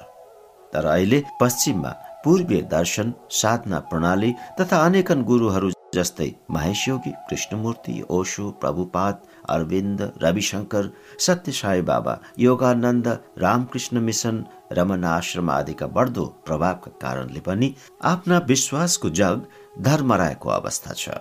तर 0.74 0.86
अहिले 0.86 1.24
पश्चिममा 1.42 1.92
पूर्वीय 2.24 2.62
दर्शन 2.72 3.14
साधना 3.42 3.80
प्रणाली 3.90 4.32
तथा 4.60 4.86
अनेकन 4.86 5.24
गुरुहरू 5.24 5.72
जस्तै 5.96 6.32
महेश 6.52 6.88
योगी 6.88 7.12
कृष्णमूर्ति 7.30 8.02
ओशो 8.10 8.50
प्रभुपाद 8.62 9.16
अरविन्द 9.50 10.02
रविशङ्कर 10.24 10.90
सत्य 11.26 11.52
साई 11.52 11.82
बाबा 11.90 12.20
योगानन्द 12.40 13.08
रामकृष्ण 13.44 14.00
मिशन 14.08 14.44
रमन 14.78 15.04
आश्रम 15.10 15.50
आदिका 15.52 15.88
बढ्दो 15.98 16.26
प्रभावका 16.48 16.92
कारणले 17.02 17.40
पनि 17.48 17.74
आफ्ना 18.12 18.38
विश्वासको 18.48 19.10
जग 19.22 19.48
धर्मराएको 19.88 20.50
अवस्था 20.52 20.94
छ 20.98 21.18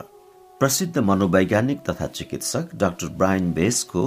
प्रसिद्ध 0.61 0.99
मनोवैज्ञानिक 1.01 1.81
तथा 1.89 2.07
चिकित्सक 2.19 2.75
doctor 2.81 3.09
Brian 3.19 3.53
बेसको 3.53 4.05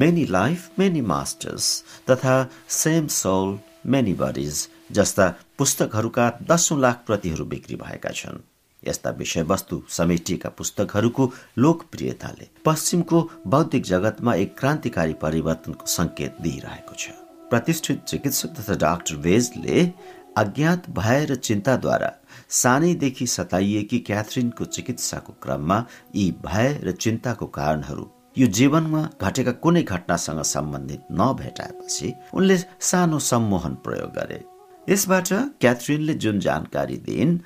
many 0.00 0.24
life 0.30 0.78
many 0.78 1.00
masters 1.10 1.68
तथा 2.10 2.36
सेम 2.76 3.06
सोल 3.14 3.58
मेनी 3.88 4.14
बडिज 4.20 4.66
जस्ता 4.92 5.28
पुस्तकहरूका 5.58 6.28
दसौं 6.50 6.80
लाख 6.80 7.02
प्रतिहरू 7.06 7.44
बिक्री 7.46 7.76
भएका 7.76 8.10
छन् 8.14 8.42
यस्ता 8.88 9.10
विषयवस्तु 9.18 9.82
समेटिएका 9.90 10.48
पुस्तकहरूको 10.48 11.30
लोकप्रियताले 11.58 12.48
पश्चिमको 12.64 13.22
बौद्धिक 13.46 13.84
जगतमा 13.84 14.34
एक 14.34 14.58
क्रान्तिकारी 14.58 15.14
परिवर्तनको 15.22 15.86
संकेत 15.86 16.36
दिइरहेको 16.42 16.94
छ। 16.98 17.10
प्रतिष्ठित 17.50 18.02
चिकित्सक 18.02 18.54
तथा 18.56 18.74
डाक्टर 18.76 19.16
वेजले 19.22 19.92
अज्ञात 20.36 20.88
भय 20.90 21.24
र 21.24 21.34
चिन्ताद्वारा 21.34 22.10
सानैदेखि 22.52 23.26
सताइएकी 23.26 23.98
क्याथरिनको 23.98 24.64
चिकित्साको 24.64 25.32
क्रममा 25.42 25.78
यी 26.14 26.30
भय 26.44 26.80
र 26.84 26.92
चिन्ताको 26.92 27.46
कारणहरू 27.54 28.06
यो 28.38 28.46
जीवनमा 28.56 29.02
घटेका 29.22 29.52
कुनै 29.64 29.82
घटनासँग 29.82 30.42
सम्बन्धित 30.44 31.02
नभेटाएपछि 31.12 32.12
उनले 32.34 32.56
सानो 32.80 33.18
सम्मोहन 33.18 33.74
प्रयोग 33.84 34.10
गरे। 34.12 34.40
यसबाट 34.88 35.32
क्याथरिनले 35.60 36.14
जुन 36.14 36.40
जानकारी 36.40 36.96
दिइन् 37.06 37.38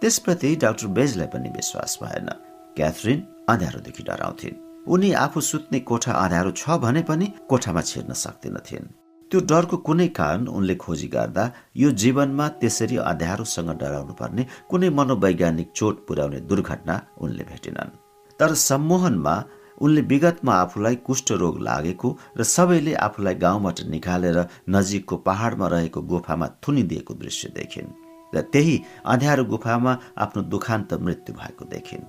त्यसप्रति 0.00 0.54
डाक्टर 0.62 0.86
बेजलाई 0.96 1.26
पनि 1.26 1.48
विश्वास 1.50 1.98
भएन। 2.02 2.28
क्याथरिन 2.76 3.22
अँध्यारोदेखि 3.48 4.02
डराउँथिन्। 4.02 4.60
उनी 4.92 5.12
आफू 5.24 5.40
सुत्ने 5.40 5.80
कोठा 5.80 6.12
अँध्यारो 6.14 6.50
छ 6.52 6.76
भने 6.84 7.02
पनि 7.02 7.26
कोठामा 7.48 7.80
छिर्न 7.80 8.12
सक्दिनथिन्। 8.14 8.92
त्यो 9.30 9.40
डरको 9.40 9.76
कुनै 9.88 10.08
कारण 10.20 10.46
उनले 10.48 10.74
खोजी 10.76 11.08
गर्दा 11.08 11.44
यो 11.76 11.90
जीवनमा 12.02 12.48
त्यसरी 12.60 12.96
अँध्यारोसँग 13.10 13.70
डराउनु 13.80 14.14
पर्ने 14.20 14.46
कुनै 14.70 14.90
मनोवैज्ञानिक 15.00 15.72
चोट 15.74 16.06
पुर्याउने 16.06 16.40
दुर्घटना 16.44 17.00
उनले 17.20 17.44
भेटिनन्। 17.50 17.96
तर 18.40 18.54
सम्मोहनमा 18.68 19.34
उनले 19.80 20.00
विगतमा 20.12 20.52
आफूलाई 20.54 20.96
कुष्ठरोग 21.06 21.60
लागेको 21.62 22.08
र 22.38 22.42
सबैले 22.44 22.94
आफूलाई 23.06 23.34
गाउँबाट 23.44 23.80
निकालेर 23.90 24.38
नजिकको 24.70 25.16
पहाडमा 25.26 25.66
रहेको 25.68 26.00
गुफामा 26.02 26.46
थुनिदिएको 26.62 27.14
दृश्य 27.14 27.48
देखिन्। 27.56 27.94
र 28.34 28.40
त्यही 28.52 28.76
अँध्यारो 29.04 29.44
गुफामा 29.44 29.98
आफ्नो 30.18 30.42
दुखान्त 30.42 30.94
मृत्यु 30.94 31.34
भएको 31.34 31.64
देखिन्। 31.64 32.04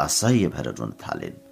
असह्य 0.00 0.48
भएर 0.48 0.68
रुन 0.78 0.92
थालिन्। 1.02 1.42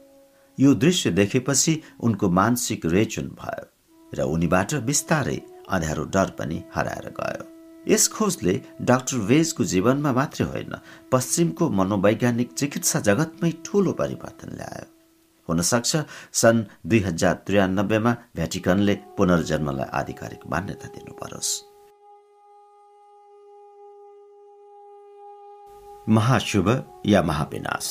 यो 0.58 0.74
दृश्य 0.74 1.10
देखेपछि 1.10 1.80
उनको 2.00 2.28
मानसिक 2.30 2.86
रेचुन 2.86 3.28
भयो 3.40 3.64
र 4.12 4.22
उनीबाट 4.24 4.74
बिस्तारै 4.88 5.38
अँध्यारो 5.68 6.04
डर 6.04 6.30
पनि 6.38 6.62
हराएर 6.74 7.08
गयो। 7.20 7.44
यस 7.88 8.08
खोजले 8.08 8.54
डाक्टर 8.82 9.16
वेजको 9.28 9.64
जीवनमा 9.64 10.12
मात्रै 10.12 10.46
होइन 10.46 10.74
पश्चिमको 11.12 11.68
मनोवैज्ञानिक 11.70 12.52
चिकित्सा 12.52 13.00
जगतमै 13.00 13.50
ठूलो 13.64 13.92
परिवर्तन 13.92 14.50
ल्यायो। 14.56 14.86
हुन 15.48 15.60
सक्छ 15.62 15.96
सन् 16.32 16.66
दुई 16.86 17.00
हजार 17.00 17.34
त्रियानब्बेमा 17.46 18.12
भ्याटिकनले 18.36 18.94
पुनर्जन्मलाई 19.16 19.88
आधिकारिक 20.00 20.40
मान्यता 20.50 20.88
दिनु 20.88 21.12
परोस् 21.12 21.52
महाशुभ 26.08 26.68
या 27.06 27.22
महाविनाश 27.22 27.88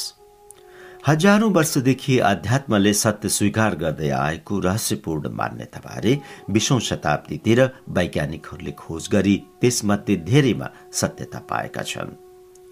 हजारौं 1.08 1.52
वर्षदेखि 1.54 2.18
अध्यात्मले 2.30 2.94
सत्य 2.94 3.30
स्वीकार 3.30 3.76
गर्दै 3.82 4.10
आएको 4.12 4.60
रहस्यपूर्ण 4.60 5.30
मान्यताबारे 5.40 6.16
बिसौं 6.52 6.80
शताब्दीतिर 6.88 7.62
वैज्ञानिकहरूले 7.98 8.72
खोज 8.78 9.08
गरी 9.14 9.36
त्यसमध्ये 9.62 10.16
धेरैमा 10.30 10.68
सत्यता 11.02 11.40
पाएका 11.50 11.84
छन् 11.92 12.12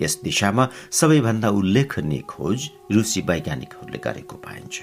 यस 0.01 0.19
दिशामा 0.23 0.67
सबैभन्दा 0.99 1.49
उल्लेखनीय 1.59 2.21
खोज 2.29 2.69
रुसी 2.91 3.21
वैज्ञानिकहरूले 3.29 3.99
गरेको 4.05 4.35
पाइन्छ 4.45 4.81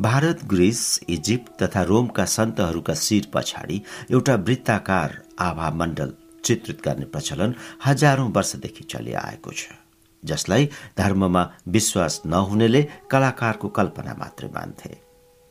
भारत 0.00 0.44
ग्रिस 0.48 0.82
इजिप्ट 1.08 1.62
तथा 1.62 1.82
रोमका 1.92 2.24
सन्तहरूका 2.34 2.94
शिर 3.04 3.30
पछाडि 3.34 3.80
एउटा 4.10 4.34
वृत्ताकार 4.46 5.20
आभा 5.48 5.70
मण्डल 5.80 6.12
चित्रित 6.44 6.82
गर्ने 6.84 7.04
प्रचलन 7.04 7.54
हजारौं 7.84 8.30
वर्षदेखि 8.32 8.84
चलिआएको 8.84 9.52
छ 9.52 9.62
जसलाई 10.22 10.68
धर्ममा 10.98 11.42
विश्वास 11.68 12.20
नहुनेले 12.26 12.82
कलाकारको 13.10 13.68
कल्पना 13.68 14.14
मात्रै 14.18 14.48
मान्थे। 14.48 14.94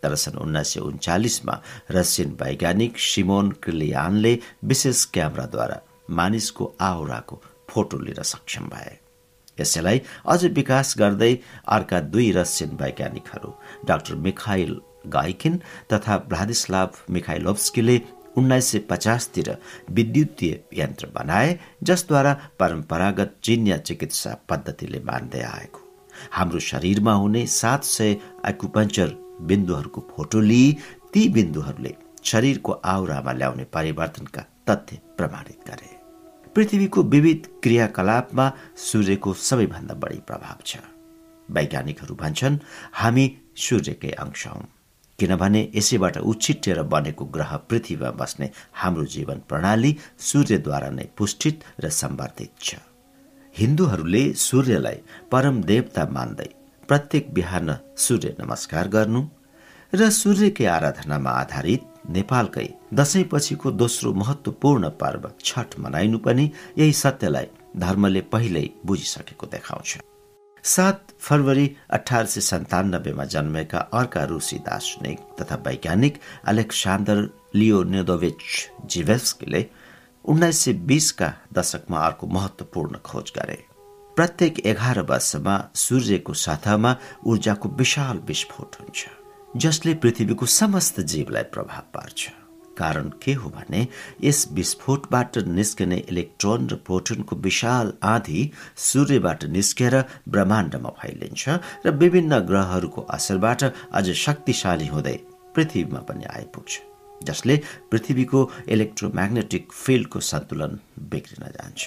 तर 0.04 0.16
सन् 0.16 0.38
उन्नाइस 0.38 0.74
सय 0.74 0.80
उन्चालिसमा 0.80 1.56
रसियन 1.92 2.30
वैज्ञानिक 2.42 3.00
सिमोन 3.00 3.52
क्रिलियानले 3.64 4.34
विशेष 4.64 5.04
क्यामेराद्वारा 5.14 5.80
मानिसको 6.10 6.74
आवराको 6.82 7.42
फोटो 7.70 7.98
लिन 8.00 8.22
सक्षम 8.24 8.70
भए। 8.70 8.98
यसैलाई 9.60 10.02
अझ 10.28 10.46
विकास 10.46 10.96
गर्दै 11.00 11.34
अर्का 11.68 12.00
दुई 12.14 12.32
रसियन 12.32 12.72
वैज्ञानिकहरू 12.82 13.54
डाक्टर 13.86 14.16
मिखाइल 14.26 14.80
गाइकिन 15.08 15.60
तथा 15.94 16.18
भ्लादिस्लाभ 16.30 16.98
मिखाइलोभस्कीले 17.10 17.98
उन्नाइस 18.38 18.72
सय 18.72 18.80
पचासतिर 18.90 19.56
विद्युतीय 19.90 20.60
यन्त्र 20.74 21.08
बनाए 21.16 21.60
जसद्वारा 21.84 22.34
परम्परागत 22.60 23.36
चिन्या 23.44 23.78
चिकित्सा 23.78 24.36
पद्धतिले 24.50 25.00
मान्दै 25.06 25.42
आएको। 25.42 25.80
हाम्रो 26.32 26.60
शरीरमा 26.60 27.14
हुने 27.14 27.46
सात 27.48 27.84
सय 27.84 28.16
एकुपञ्चर 28.48 29.16
बिन्दुहरूको 29.42 30.08
फोटो 30.12 30.40
लिई 30.42 30.72
ती 31.14 31.28
बिन्दुहरूले 31.30 31.96
शरीरको 32.24 32.72
आवरामा 32.72 33.32
ल्याउने 33.32 33.64
परिवर्तनका 33.74 34.42
तथ्य 34.70 35.00
प्रमाणित 35.18 35.60
गरे। 35.68 35.90
पृथ्वीको 36.56 37.04
विविध 37.04 37.48
क्रियाकलापमा 37.64 38.52
सूर्यको 38.78 39.34
सबैभन्दा 39.34 39.94
बढी 39.94 40.20
प्रभाव 40.28 40.58
छ। 40.66 40.78
वैज्ञानिकहरू 41.50 42.16
भन्छन् 42.16 42.58
हामी 42.94 43.26
सूर्यकै 43.58 44.12
अंश 44.24 44.48
हौ। 44.48 44.62
किनभने 45.22 45.62
यसैबाट 45.76 46.18
उछिट्टिएर 46.18 46.82
बनेको 46.94 47.26
ग्रह 47.36 47.56
पृथ्वीमा 47.70 48.12
बस्ने 48.20 48.52
हाम्रो 48.82 49.06
जीवन 49.16 49.42
प्रणाली 49.50 49.92
सूर्यद्वारा 50.30 50.90
नै 50.90 51.06
पुष्टित 51.18 51.64
र 51.84 51.90
सम्वर्धित 52.02 52.52
छ। 52.62 52.76
हिन्दूहरूले 53.56 54.24
सूर्यलाई 54.38 54.98
परम 55.32 55.62
देवता 55.64 56.06
मान्दै 56.16 56.50
प्रत्येक 56.90 57.34
बिहान 57.34 57.70
सूर्य 57.98 58.36
नमस्कार 58.40 58.88
गर्नु 58.96 59.22
र 59.94 60.10
सूर्यकै 60.10 60.66
आराधनामा 60.76 61.32
आधारित 61.42 61.84
नेपालकै 62.16 62.68
दशैंपछिको 63.00 63.72
दोस्रो 63.72 64.14
महत्वपूर्ण 64.22 64.90
पर्व 65.02 65.30
छठ 65.44 65.80
मनाइनु 65.80 66.18
पनि 66.26 66.46
यही 66.78 66.94
सत्यलाई 67.04 67.48
धर्मले 67.84 68.22
पहिल्यै 68.34 68.70
बुझिसकेको 68.86 69.48
देखाउँछ। 69.48 69.92
सात 70.64 71.12
फरवरी 71.20 71.70
अठार 71.90 72.26
सय 72.26 72.42
सन्तानब्बेमा 72.42 73.24
जन्मेका 73.26 73.80
अर्का 73.94 74.24
रुसी 74.24 74.58
दार्शनिक 74.60 75.20
तथा 75.40 75.56
वैज्ञानिक 75.68 76.20
अलेक्सान्डर 76.48 77.22
लियोनेदोभिच 77.56 78.42
जिभेस्कीले 78.86 79.66
उन्नाइस 80.26 80.60
सय 80.60 80.74
बिसका 80.90 81.34
दशकमा 81.54 82.00
अर्को 82.00 82.28
महत्वपूर्ण 82.28 82.98
खोज 83.06 83.32
गरे। 83.36 83.58
प्रत्येक 84.18 84.60
एघार 84.66 85.02
वर्षमा 85.02 85.58
सूर्यको 85.76 86.34
सतहमा 86.34 86.96
ऊर्जाको 87.26 87.70
विशाल 87.80 88.18
विस्फोट 88.28 88.76
हुन्छ 88.82 89.06
जसले 89.58 89.94
पृथ्वीको 89.94 90.46
समस्त 90.46 91.00
जीवलाई 91.02 91.44
प्रभाव 91.54 91.84
पार्छ। 91.94 92.30
कारण 92.78 93.10
के 93.24 93.34
हो 93.34 93.50
भने 93.50 93.88
यस 94.24 94.48
विस्फोटबाट 94.54 95.38
निस्कने 95.48 95.98
इलेक्ट्रोन 96.10 96.68
र 96.70 96.76
प्रोटोनको 96.86 97.36
विशाल 97.46 97.94
आँधी 98.04 98.52
सूर्यबाट 98.88 99.44
निस्केर 99.58 99.96
ब्रह्माण्डमा 100.30 100.90
फैलिन्छ 101.02 101.60
र 101.86 101.92
विभिन्न 102.04 102.40
ग्रहहरूको 102.50 103.02
असरबाट 103.18 103.64
अझ 103.64 104.08
शक्तिशाली 104.26 104.88
हुँदै 104.88 105.18
पृथ्वीमा 105.56 106.00
पनि 106.10 106.26
आइपुग्छ 106.34 106.80
जसले 107.22 107.56
पृथ्वीको 107.92 108.40
इलेक्ट्रोम्याग्नेटिक 108.68 109.72
फिल्डको 109.74 110.20
सन्तुलन 110.32 110.80
बिग्रिन 111.12 111.46
जान्छ। 111.52 111.82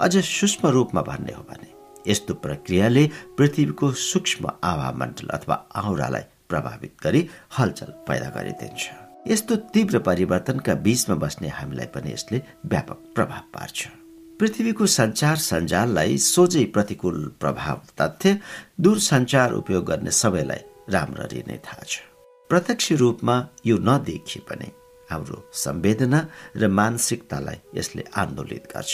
अझ 0.00 0.12
सूक्ष्म 0.16 0.68
रूपमा 0.68 1.02
भन्ने 1.02 1.32
हो 1.32 1.42
भने 1.50 1.74
यस्तो 2.10 2.34
प्रक्रियाले 2.42 3.04
पृथ्वीको 3.38 3.92
सूक्ष्म 4.02 4.50
आवामण्डल 4.64 5.28
अथवा 5.38 5.64
आउरालाई 5.76 6.22
प्रभावित 6.48 6.92
गरी 7.02 7.28
हलचल 7.58 7.92
पैदा 8.08 8.28
गरिदिन्छ। 8.36 9.05
यस्तो 9.26 9.56
तीव्र 9.74 9.98
परिवर्तनका 9.98 10.74
बीचमा 10.86 11.14
बस्ने 11.16 11.48
हामीलाई 11.48 11.86
पनि 11.94 12.12
यसले 12.12 12.38
व्यापक 12.66 12.98
प्रभाव 13.14 13.42
पार्छ। 13.54 13.86
पृथ्वीको 14.40 14.86
संचार 14.86 15.36
सञ्जाललाई 15.42 16.18
सोझै 16.18 16.64
प्रतिकूल 16.74 17.18
प्रभाव 17.40 17.80
तथ्य 18.00 18.38
दूरसञ्चार 18.80 19.52
उपयोग 19.52 19.84
गर्ने 19.84 20.10
सबैलाई 20.10 20.62
राम्ररी 20.94 21.42
नै 21.48 21.58
थाहा 21.66 21.82
छ। 21.82 22.06
प्रत्यक्ष 22.50 22.92
रूपमा 23.02 23.36
यो 23.66 23.76
नदेखिए 23.82 24.46
पनि 24.46 24.68
हाम्रो 25.10 25.38
संवेदना 25.64 26.20
र 26.56 26.68
मानसिकतालाई 26.78 27.58
यसले 27.74 28.04
आन्दोलित 28.14 28.64
गर्छ। 28.74 28.92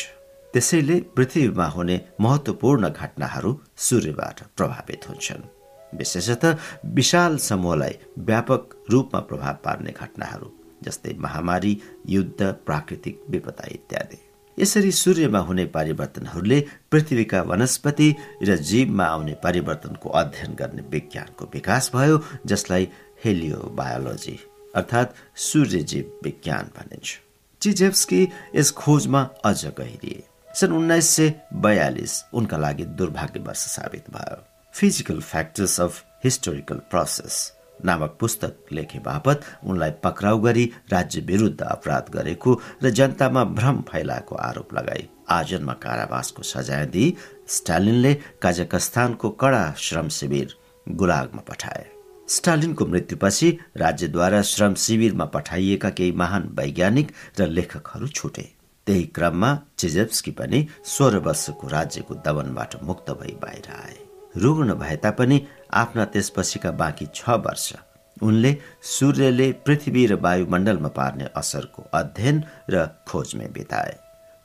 त्यसैले 0.55 0.97
पृथ्वीमा 1.17 1.67
हुने 1.67 1.97
महत्वपूर्ण 2.21 2.89
घटनाहरू 2.89 3.51
सूर्यबाट 3.77 4.37
प्रभावित 4.57 5.09
हुन्छन्। 5.09 5.52
विशेषतः 5.95 6.59
विशाल 6.85 7.37
समूहलाई 7.39 7.99
व्यापक 8.19 8.75
रूपमा 8.91 9.21
प्रभाव 9.21 9.55
पार्ने 9.65 9.93
घटनाहरू 9.93 10.53
जस्तै 10.85 11.15
महामारी 11.19 11.81
युद्ध 12.09 12.43
प्राकृतिक 12.67 13.23
विपदा 13.31 13.67
इत्यादि। 13.73 14.19
यसरी 14.59 14.91
सूर्यमा 14.93 15.39
हुने 15.39 15.65
परिवर्तनहरूले 15.67 16.61
पृथ्वीका 16.91 17.43
वनस्पति 17.43 18.15
र 18.43 18.57
जीवमा 18.57 19.05
आउने 19.05 19.35
परिवर्तनको 19.45 20.09
अध्ययन 20.09 20.55
गर्ने 20.55 20.83
विज्ञानको 20.83 21.45
विकास 21.55 21.91
भयो 21.95 22.23
जसलाई 22.47 22.89
हेलियोबायोलोजी 23.25 24.39
अर्थात् 24.75 25.17
सूर्यजीव 25.37 26.13
विज्ञान 26.25 26.71
भनिन्छ। 26.77 27.19
चिजेप्सकी 27.63 28.29
यस 28.55 28.71
खोजमा 28.71 29.29
अझ 29.45 29.67
गहिरिए। 29.67 30.23
सन् 30.55 30.73
उन्नाइस 30.73 31.09
सय 31.09 31.35
बयालिस 31.55 32.23
उनका 32.35 32.57
लागि 32.57 32.85
दुर्भाग्य 32.85 33.41
वर्ष 33.41 33.59
साबित 33.59 34.11
भयो। 34.11 34.52
Physical 34.75 35.21
factors 35.21 35.81
of 35.81 36.05
historical 36.25 36.77
process 36.91 37.35
नामक 37.85 38.17
पुस्तक 38.21 38.73
लेखे 38.73 38.99
बापत 38.99 39.43
उनलाई 39.65 39.91
पक्राउ 40.05 40.39
गरी 40.39 40.65
राज्य 40.93 41.21
विरुद्ध 41.21 41.61
अपराध 41.63 42.11
गरेको 42.13 42.61
र 42.83 42.91
जनतामा 42.91 43.45
भ्रम 43.45 43.81
फैलाएको 43.83 44.37
आरोप 44.37 44.75
लगाई। 44.75 45.09
आजन्म 45.29 45.73
कारावासको 45.83 46.43
सजाय 46.43 46.87
दिई 46.87 47.15
स्टालिनले 47.49 48.15
काजाकस्तानको 48.43 49.31
कडा 49.31 49.65
श्रम 49.79 50.09
शिविर 50.09 50.55
गुलागमा 50.87 51.43
पठाए। 51.49 51.87
स्टालिनको 52.29 52.87
मृत्युपछि 52.87 53.51
राज्यद्वारा 53.77 54.43
श्रम 54.43 54.75
शिविरमा 54.75 55.25
पठाइएका 55.35 55.91
केही 55.91 56.13
महान 56.13 56.49
वैज्ञानिक 56.59 57.13
र 57.41 57.47
लेखकहरू 57.49 58.09
छुटे। 58.09 58.49
त्यही 58.87 59.05
क्रममा 59.15 59.59
चिजेप्सकी 59.79 60.31
पनि 60.31 60.67
सोह्र 60.87 61.19
वर्षको 61.19 61.69
राज्यको 61.69 62.15
दमनबाट 62.25 62.83
मुक्त 62.83 63.11
भई 63.13 63.37
बाहिर 63.43 63.71
आए। 63.73 64.02
रुग्ण 64.35 64.75
भए 64.75 64.97
तापनि 64.97 65.41
आफ्ना 65.75 66.05
त्यसपछिका 66.05 66.71
बाँकी 66.73 67.07
छ 67.15 67.31
वर्ष। 67.47 67.73
उनले 68.23 68.57
सूर्यले 68.83 69.51
पृथ्वी 69.67 70.07
र 70.07 70.15
वायुमण्डलमा 70.23 70.89
पार्ने 70.89 71.27
असरको 71.37 71.83
अध्ययन 71.95 72.43
र 72.71 72.87
खोजमै 73.09 73.47
बिताए। 73.53 73.95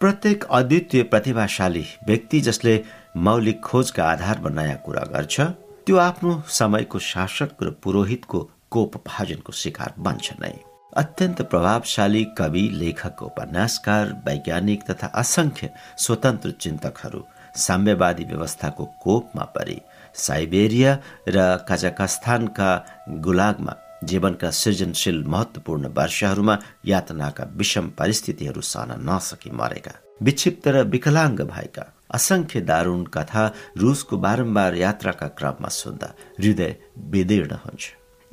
प्रत्येक 0.02 0.44
अद्वितीय 0.52 1.04
प्रतिभाशाली 1.04 1.86
व्यक्ति 2.08 2.42
जसले 2.42 2.74
मौलिक 3.18 3.62
खोजका 3.64 4.04
आधारमा 4.04 4.50
नयाँ 4.50 4.78
कुरा 4.86 5.04
गर्छ 5.14 5.42
त्यो 5.86 5.98
आफ्नो 6.00 6.42
समयको 6.50 7.00
शासक 7.02 7.64
र 7.64 7.70
पुरोहितको 7.84 8.40
कोप 8.72 8.96
भाजनको 9.08 9.52
शिकार 9.54 9.94
बन्छ 10.00 10.34
नै। 10.42 10.54
अत्यन्त 10.94 11.42
प्रभावशाली 11.42 12.24
कवि 12.38 12.70
लेखक 12.74 13.24
उपन्यासकार 13.24 14.06
वैज्ञानिक 14.28 14.84
तथा 14.90 15.08
असंख्य 15.16 15.70
स्वतन्त्र 15.98 16.52
चिन्तकहरू 16.62 17.22
साम्यवादी 17.56 18.24
व्यवस्थाको 18.24 18.86
कोपमा 18.86 19.44
परि। 19.44 19.82
साइबेरिया 20.16 20.92
र 21.28 21.66
काजाकस्तानका 21.70 22.70
गुलागमा 23.10 23.74
जीवनका 24.04 24.50
सृजनशील 24.52 25.24
महत्वपूर्ण 25.24 25.88
वर्षहरूमा 25.88 26.58
यातनाका 26.86 27.44
विषम 27.56 27.90
परिस्थितिहरू 27.90 28.62
सहन 28.62 28.92
नसकी 29.10 29.52
मरेका। 29.52 29.92
विक्षिप्त 30.24 30.68
र 30.68 30.84
विकलाङ्ग 30.84 31.42
भएका। 31.42 31.94
असंख्य 32.14 32.62
दारूण 32.62 33.04
कथा 33.06 33.54
रुसको 33.78 34.18
बारम्बार 34.18 34.76
यात्राका 34.76 35.28
क्रममा 35.28 35.70
सुन्दा 35.70 36.14
हृदय 36.40 36.76
विदीर्ण 36.98 37.54
हुन्छ। 37.66 37.84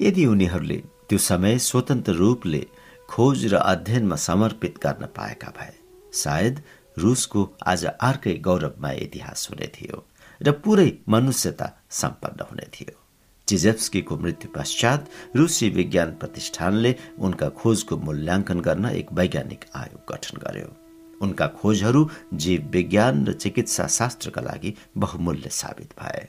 यदि 0.01 0.27
उनीहरूले 0.27 0.77
त्यो 1.09 1.19
समय 1.19 1.59
स्वतन्त्र 1.59 2.13
रूपले 2.13 2.67
खोज 3.09 3.55
र 3.55 3.57
अध्ययनमा 3.57 4.17
समर्पित 4.17 4.75
गर्न 4.83 5.07
पाएका 5.17 5.49
भए 5.59 5.75
सायद 6.13 6.63
रुसको 6.99 7.49
आज 7.67 7.85
अर्कै 7.85 8.35
गौरवमय 8.45 8.97
इतिहास 9.03 9.49
हुने 9.51 9.67
थियो 9.77 10.05
र 10.41 10.53
पुरै 10.65 10.91
मनुष्यता 11.09 11.67
सम्पन्न 11.91 12.47
हुने 12.51 12.67
थियो। 12.75 12.95
चिजेप्स्कीको 13.49 14.17
मृत्यु 14.17 14.51
पश्चात 14.57 15.09
रुसी 15.37 15.69
विज्ञान 15.71 16.11
प्रतिष्ठानले 16.21 16.95
उनका 17.19 17.49
खोजको 17.61 17.97
मूल्याङ्कन 17.97 18.61
गर्न 18.61 18.85
एक 18.91 19.13
वैज्ञानिक 19.13 19.65
आयोग 19.77 20.13
गठन 20.13 20.39
गर्यो। 20.47 20.71
उनका 21.21 21.47
खोजहरू 21.61 22.09
जीव 22.35 22.69
विज्ञान 22.73 23.27
र 23.27 23.33
चिकित्सा 23.33 23.87
शास्त्रका 23.87 24.41
लागि 24.41 24.75
बहुमूल्य 24.97 25.49
साबित 25.51 25.95
भए। 26.01 26.23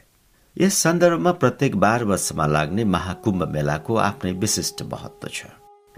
यस 0.55 0.77
सन्दर्भमा 0.77 1.31
प्रत्येक 1.31 1.75
बाह्र 1.75 2.03
वर्षमा 2.03 2.45
लाग्ने 2.47 2.83
महाकुम्भ 2.95 3.43
मेलाको 3.49 3.95
आफ्नै 3.95 4.31
विशिष्ट 4.43 4.81
महत्व 4.83 5.27
छ। 5.27 5.45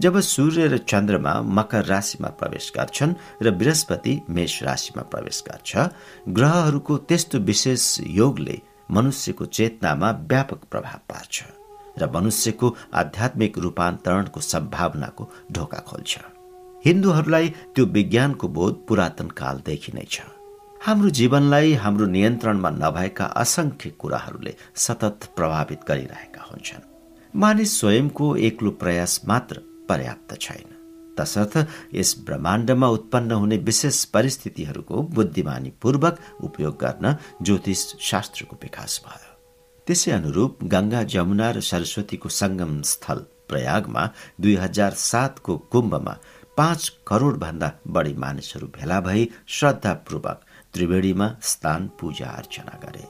जब 0.02 0.18
सूर्य 0.20 0.66
र 0.68 0.78
चन्द्रमा 0.78 1.32
मकर 1.42 1.84
राशिमा 1.84 2.28
प्रवेश 2.28 2.72
गर्छन् 2.76 3.14
र 3.42 3.50
बृहस्पति 3.50 4.20
मेष 4.30 4.62
राशिमा 4.62 5.02
प्रवेश 5.02 5.42
गर्छ 5.48 5.88
ग्रहहरूको 6.28 6.96
त्यस्तो 7.08 7.38
विशेष 7.38 7.98
योगले 8.06 8.58
मनुष्यको 8.90 9.44
चेतनामा 9.46 10.10
व्यापक 10.30 10.64
प्रभाव 10.70 11.00
पार्छ 11.10 11.42
र 11.98 12.10
मनुष्यको 12.14 12.74
आध्यात्मिक 12.94 13.58
रूपान्तरणको 13.58 14.40
सम्भावनाको 14.40 15.30
ढोका 15.52 15.78
खोल्छ। 15.88 16.18
हिन्दूहरूलाई 16.84 17.48
त्यो 17.74 17.84
विज्ञानको 17.86 18.48
बोध 18.48 18.74
पुरातन 18.88 19.28
कालदेखि 19.40 19.92
नै 19.92 20.06
छ। 20.10 20.20
हाम्रो 20.86 21.10
जीवनलाई 21.10 21.72
हाम्रो 21.74 22.06
नियन्त्रणमा 22.06 22.70
नभएका 22.70 23.24
असंख्य 23.42 23.90
कुराहरूले 23.98 24.54
सतत 24.76 25.28
प्रभावित 25.36 25.80
गरिरहेका 25.88 26.42
हुन्छन्। 26.50 26.86
मानिस 27.34 27.80
स्वयंको 27.80 28.36
एक्लो 28.36 28.70
प्रयास 28.70 29.20
मात्र 29.28 29.67
पर्याप्त 29.88 30.36
छैन। 30.40 30.74
तसर्थ 31.18 31.54
यस 31.94 32.14
ब्रह्माण्डमा 32.26 32.88
उत्पन्न 32.88 33.30
हुने 33.32 33.56
विशेष 33.68 34.04
परिस्थितिहरूको 34.14 35.02
बुद्धिमानीपूर्वक 35.14 36.18
उपयोग 36.44 36.76
गर्न 36.80 37.16
ज्योतिष 37.42 37.80
शास्त्रको 38.00 38.56
विकास 38.62 39.00
भयो। 39.06 39.34
त्यसै 39.86 40.10
अनुरूप 40.10 40.64
गंगा 40.64 41.02
जमुना 41.02 41.50
र 41.50 41.60
सरस्वतीको 41.60 42.28
संगम 42.28 42.80
स्थल 42.82 43.24
प्रयागमा 43.48 44.02
दुई 44.40 44.54
हजार 44.54 44.92
सातको 45.02 45.56
कुम्भमा 45.72 46.16
पाँच 46.56 46.88
करोड 47.06 47.36
भन्दा 47.38 47.72
बढी 47.88 48.14
मानिसहरू 48.14 48.66
भेला 48.66 49.00
भई 49.00 49.28
श्रद्धापूर्वक 49.48 50.40
त्रिवेणीमा 50.74 51.28
स्नान 51.42 51.90
पूजा 52.00 52.26
अर्चना 52.38 52.78
गरे। 52.84 53.04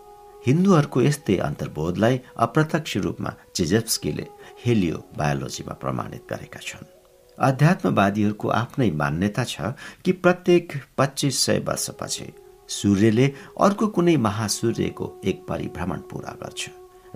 हिन्दूहरूको 0.47 1.01
यस्तै 1.03 1.37
अन्तर्बोधलाई 1.37 2.21
अप्रत्यक्ष 2.37 2.97
रूपमा 2.97 3.35
चिजेप्स्कीले 3.55 4.27
हेलियो 4.59 4.97
बायोलोजीमा 5.19 5.75
प्रमाणित 5.75 6.23
गरेका 6.31 6.61
छन्। 6.61 6.87
अध्यात्मवादीहरूको 7.39 8.49
आफ्नै 8.51 8.91
मान्यता 8.91 9.45
छ 9.45 9.71
कि 10.05 10.13
प्रत्येक 10.13 10.73
पच्चिस 10.99 11.39
सय 11.45 11.59
वर्षपछि 11.69 12.27
सूर्यले 12.69 13.27
अर्को 13.61 13.87
कुनै 13.97 14.17
महासूर्यको 14.27 15.07
एक 15.25 15.45
परिभ्रमण 15.49 16.01
पूरा 16.11 16.33
गर्छ 16.43 16.63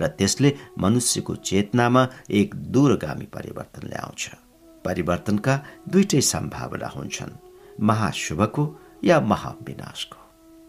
र 0.00 0.06
त्यसले 0.18 0.50
मनुष्यको 0.78 1.34
चेतनामा 1.48 2.02
एक 2.30 2.54
दूरगामी 2.74 3.26
परिवर्तन 3.34 3.88
ल्याउँछ। 3.88 4.22
परिवर्तनका 4.84 5.54
दुईटै 5.92 6.20
सम्भावना 6.32 6.88
हुन्छन् 6.88 7.38
महाशुभको 7.80 8.64
या 9.04 9.20
महाविनाशको। 9.32 10.20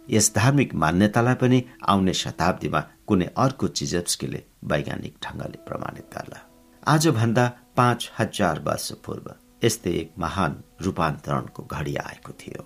यस 0.10 0.32
धार्मिक 0.36 0.74
मान्यतालाई 0.76 1.36
पनि 1.36 1.60
आउने 1.88 2.14
शताब्दीमा 2.14 2.82
कुनै 3.08 3.28
अर्को 3.38 3.68
चिजप्स्कीले 3.78 4.42
वैज्ञानिक 4.72 5.14
ढङ्गले 5.24 5.58
प्रमाणित 5.68 6.10
गर्ला। 6.16 6.42
आजभन्दा 6.88 7.46
पाँच 7.78 8.10
हजार 8.18 8.60
वर्ष 8.60 8.92
पूर्व 9.06 9.30
यस्तै 9.64 9.92
एक 10.00 10.12
महान 10.20 10.56
रूपान्तरणको 10.82 11.64
घडी 11.72 11.96
आएको 11.96 12.32
थियो। 12.40 12.64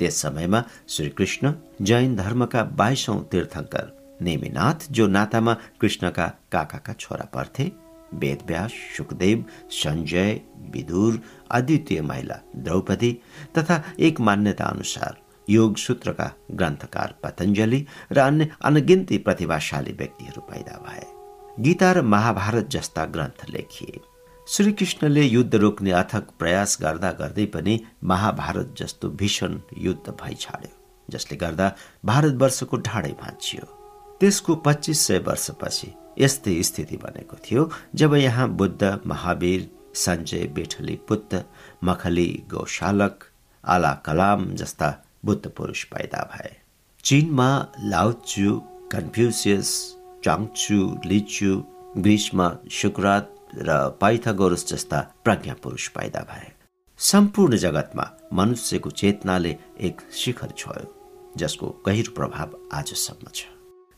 त्यस 0.00 0.20
समयमा 0.22 0.62
श्रीकृष्ण 0.88 1.52
जैन 1.82 2.14
धर्मका 2.16 2.62
बाइसौं 2.80 3.18
तीर्थङ्कर 3.32 4.18
नेमिनाथ 4.22 4.86
जो 4.90 5.06
नातामा 5.06 5.54
कृष्णका 5.80 6.26
काकाका 6.52 6.92
छोरा 6.92 7.24
पर्थे 7.34 7.70
वेदव्यास 8.14 8.72
सुखदेव 8.96 9.44
सञ्जय 9.80 10.40
विदुर 10.72 11.20
अद्वितीय 11.50 12.00
महिला 12.02 12.40
द्रौपदी 12.64 13.12
तथा 13.58 13.82
एक 14.00 14.20
मान्यता 14.20 14.64
अनुसार 14.64 15.20
योग 15.50 15.76
सूत्रका 15.76 16.32
ग्रन्थकार 16.52 17.14
पतञ्जली 17.22 17.86
र 18.12 18.18
अन्य 18.20 18.50
अनगिन्ती 18.64 19.18
प्रतिभाशाली 19.18 19.92
व्यक्तिहरू 19.92 20.40
पैदा 20.50 20.82
भए। 20.88 21.17
गीता 21.60 21.90
र 21.92 22.02
महाभारत 22.02 22.68
जस्ता 22.70 23.04
ग्रन्थ 23.04 23.44
लेखिए। 23.50 24.00
श्रीकृष्णले 24.48 25.22
युद्ध 25.22 25.54
रोक्ने 25.54 25.90
अथक 25.92 26.28
प्रयास 26.38 26.76
गर्दा 26.82 27.10
गर्दै 27.12 27.46
पनि 27.46 27.78
महाभारत 28.04 28.74
जस्तो 28.78 29.08
भीषण 29.10 29.58
युद्ध 29.78 30.10
भइ 30.12 30.34
छाड्यो 30.34 30.70
जसले 31.08 31.36
गर्दा 31.36 31.72
भारतवर्षको 32.04 32.76
ढाडै 32.78 33.10
भाँचियो। 33.22 33.64
त्यसको 34.20 34.54
पच्चिस 34.56 35.06
सय 35.06 35.18
वर्षपछि 35.18 35.92
यस्तै 36.18 36.62
स्थिति 36.62 36.96
बनेको 36.96 37.36
थियो 37.44 37.68
जब 37.94 38.14
यहाँ 38.14 38.48
बुद्ध 38.54 39.00
महावीर 39.06 39.68
सञ्जय 39.96 40.46
बेठली 40.54 40.96
पुत्र 41.08 41.44
मखली 41.84 42.30
गौशालक 42.50 43.24
आला 43.64 43.92
कलाम 44.06 44.50
जस्ता 44.54 44.94
बुद्ध 45.24 45.46
पुरुष 45.48 45.84
पैदा 45.90 46.22
भए। 46.32 46.56
चीनमा 47.04 47.50
लाउचु 47.84 48.60
कन्फ्युसियस 48.92 49.76
चाङचु 50.28 50.78
लिचु 51.06 51.50
ग्रिसमा 52.04 52.46
शुक्रात 52.70 53.26
र 53.66 53.76
पाइथागोरस 54.00 54.66
जस्ता 54.68 54.98
प्रज्ञा 55.24 55.54
पुरुष 55.62 55.86
पैदा 55.88 56.20
भए। 56.30 56.48
सम्पूर्ण 56.98 57.56
जगतमा 57.56 58.04
मनुष्यको 58.38 58.90
चेतनाले 59.00 59.52
एक 59.88 60.00
शिखर 60.12 60.50
छोयो 60.56 60.84
जसको 61.40 61.66
गहिरो 61.86 62.12
प्रभाव 62.12 62.48
आजसम्म 62.78 63.30
छ। 63.34 63.40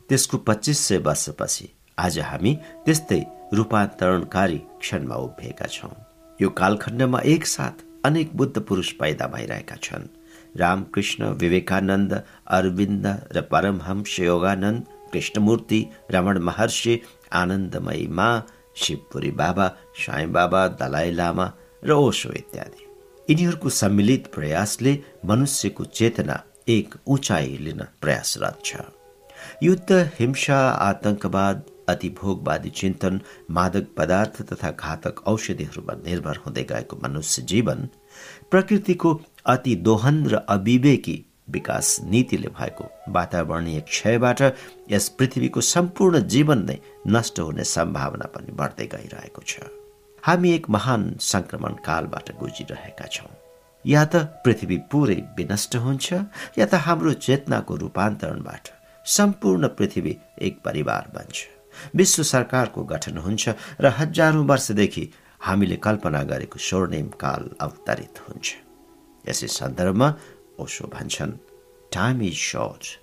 त्यसको 0.09 0.39
पच्चिस 0.47 0.79
सय 0.79 0.99
वर्षपछि 1.09 1.69
आज 1.99 2.19
हामी 2.21 2.55
त्यस्तै 2.85 3.21
रूपान्तरणकारी 3.55 4.59
क्षणमा 4.81 5.17
उभिएका 5.27 5.67
छौँ। 5.67 5.95
यो 6.41 6.49
कालखण्डमा 6.61 7.21
एकसाथ 7.35 7.85
अनेक 8.07 8.37
बुद्ध 8.37 8.57
पुरुष 8.61 8.93
पैदा 9.03 9.27
भइरहेका 9.35 9.77
छन्। 9.83 10.07
रामकृष्ण 10.63 11.35
विवेकानन्द 11.43 12.13
अरविन्द 12.47 13.07
र 13.35 13.41
परमहंस 13.51 14.19
योगानन्द 14.21 14.87
कृष्णमूर्ति 15.13 15.81
रमण 16.13 16.39
महर्षि 16.49 17.01
आनन्दमयी 17.41 18.07
मा 18.19 18.29
शिवपुरी 18.83 19.31
बाबा 19.41 19.67
साई 20.03 20.27
बाबा 20.37 20.67
दलाई 20.81 21.11
लामा 21.21 21.47
र 21.83 21.91
ओसो 22.07 22.33
इत्यादि 22.43 22.87
यिनीहरूको 23.29 23.69
सम्मिलित 23.81 24.27
प्रयासले 24.35 24.93
मनुष्यको 25.31 25.85
चेतना 25.99 26.43
एक 26.77 26.95
उचाइ 27.15 27.57
लिन 27.67 27.83
प्रयासरत 28.03 28.65
छ 28.65 28.83
युद्ध 29.63 29.93
हिंसा 30.19 30.59
आतंकवाद 30.89 31.63
अतिभोगवादी 31.89 32.71
चिन्तन 32.81 33.21
मादक 33.57 33.87
पदार्थ 33.97 34.43
तथा 34.53 34.71
घातक 34.73 35.23
औषधिहरूमा 35.33 35.95
निर्भर 36.07 36.37
हुँदै 36.45 36.63
गएको 36.71 36.99
मनुष्य 37.05 37.43
जीवन 37.53 37.89
प्रकृतिको 38.51 39.15
अति 39.55 39.75
दोहन 39.89 40.25
र 40.33 40.45
अविवेकी 40.57 41.17
विकास 41.53 41.97
नीतिले 42.11 42.49
भएको 42.59 42.85
वातावरणीय 43.13 43.81
क्षयबाट 43.91 44.41
यस 44.91 45.09
पृथ्वीको 45.19 45.61
सम्पूर्ण 45.75 46.21
जीवन 46.35 46.65
नै 46.69 46.79
नष्ट 47.09 47.41
हुने 47.41 47.65
सम्भावना 47.75 48.27
पनि 48.35 48.53
बढ्दै 48.61 48.87
गइरहेको 48.95 49.43
छ। 49.47 49.69
हामी 50.23 50.51
एक 50.55 50.71
महान 50.71 51.03
संक्रमण 51.21 51.75
कालबाट 51.87 52.31
गुजिरहेका 52.41 53.07
छौँ। 53.13 53.33
या 53.85 54.05
त 54.05 54.17
पृथ्वी 54.45 54.77
पुरै 54.91 55.21
विनष्ट 55.37 55.77
हुन्छ 55.77 56.13
या 56.59 56.67
त 56.67 56.75
हाम्रो 56.87 57.13
चेतनाको 57.27 57.77
रूपान्तरणबाट 57.77 58.69
सम्पूर्ण 59.07 59.69
पृथ्वी 59.79 60.17
एक 60.43 60.61
परिवार 60.65 61.11
बन्छ। 61.15 61.37
विश्व 61.97 62.23
सरकारको 62.23 62.85
गठन 62.85 63.17
हुन्छ 63.19 63.49
र 63.81 63.87
हजारौं 63.99 64.45
वर्षदेखि 64.47 65.05
हामीले 65.41 65.77
कल्पना 65.77 66.23
गरेको 66.31 66.59
स्वर्णिम 66.61 67.09
काल 67.21 67.49
अवतरित 67.61 68.19
हुन्छ। 68.29 68.47
यसै 69.25 69.49
सन्दर्भमा 69.49 70.09
ओसो 70.65 70.87
भन्छन् 70.97 71.39
time 71.93 72.23
is 72.23 72.37
short 72.51 72.99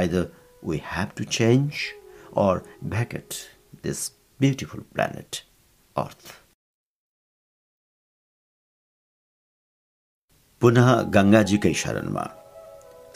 either 0.00 0.28
we 0.64 0.82
have 0.86 1.16
to 1.18 1.24
change 1.38 1.86
or 2.32 2.62
vacate 2.82 3.36
this 3.82 4.00
beautiful 4.40 4.82
planet, 4.94 5.42
Earth. 5.96 6.28
पुनः 10.62 10.88
गङ्गाजीकै 11.14 11.72
शरणमा 11.80 12.24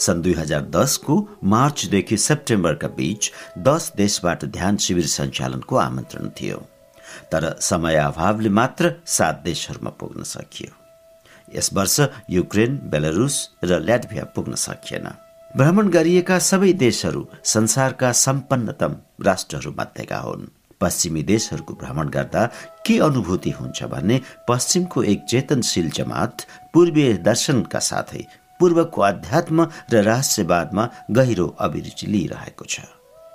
सन् 0.04 0.22
दुई 0.22 0.34
हजार 0.34 0.62
दसको 0.76 1.16
मार्चदेखि 1.54 2.16
सेप्टेम्बरका 2.26 2.88
बीच 2.98 3.30
दस 3.68 3.92
देशबाट 3.96 4.44
ध्यान 4.58 4.76
शिविर 4.84 5.06
सञ्चालनको 5.16 5.76
आमन्त्रण 5.86 6.28
थियो। 6.40 6.58
तर 7.32 7.50
समय 7.70 7.96
अभावले 8.10 8.48
मात्र 8.60 8.94
सात 9.16 9.42
देशहरूमा 9.44 9.90
पुग्न 10.02 10.22
सकियो। 10.36 10.81
यस 11.56 11.70
वर्ष 11.74 12.00
युक्रेन 12.30 12.80
बेलारुस 12.90 13.36
र 13.64 13.78
ल्याटभिया 13.80 14.24
पुग्न 14.34 14.54
सकिएन। 14.54 15.06
भ्रमण 15.56 15.88
गरिएका 15.88 16.38
सबै 16.38 16.72
देशहरू 16.72 17.26
संसारका 17.44 18.12
सम्पन्नतम 18.12 18.96
राष्ट्रहरू 19.26 19.70
मध्येका 19.78 20.18
हुन्। 20.18 20.50
पश्चिमी 20.80 21.22
देशहरूको 21.22 21.74
भ्रमण 21.74 22.08
गर्दा 22.08 22.42
के 22.86 22.98
अनुभूति 22.98 23.50
हुन्छ 23.50 23.84
भने 23.84 24.20
पश्चिमको 24.48 25.02
एक 25.02 25.24
चेतनशील 25.28 25.90
जमात 25.90 26.46
पूर्वीय 26.74 27.12
दर्शनका 27.22 27.78
साथै 27.78 28.24
पूर्वको 28.60 29.00
अध्यात्म 29.02 29.68
र 29.92 30.02
रहस्यवादमा 30.02 30.88
गहिरो 31.10 31.46
अभिरुचि 31.60 32.06
लिइरहेको 32.06 32.64
छ। 32.64 32.80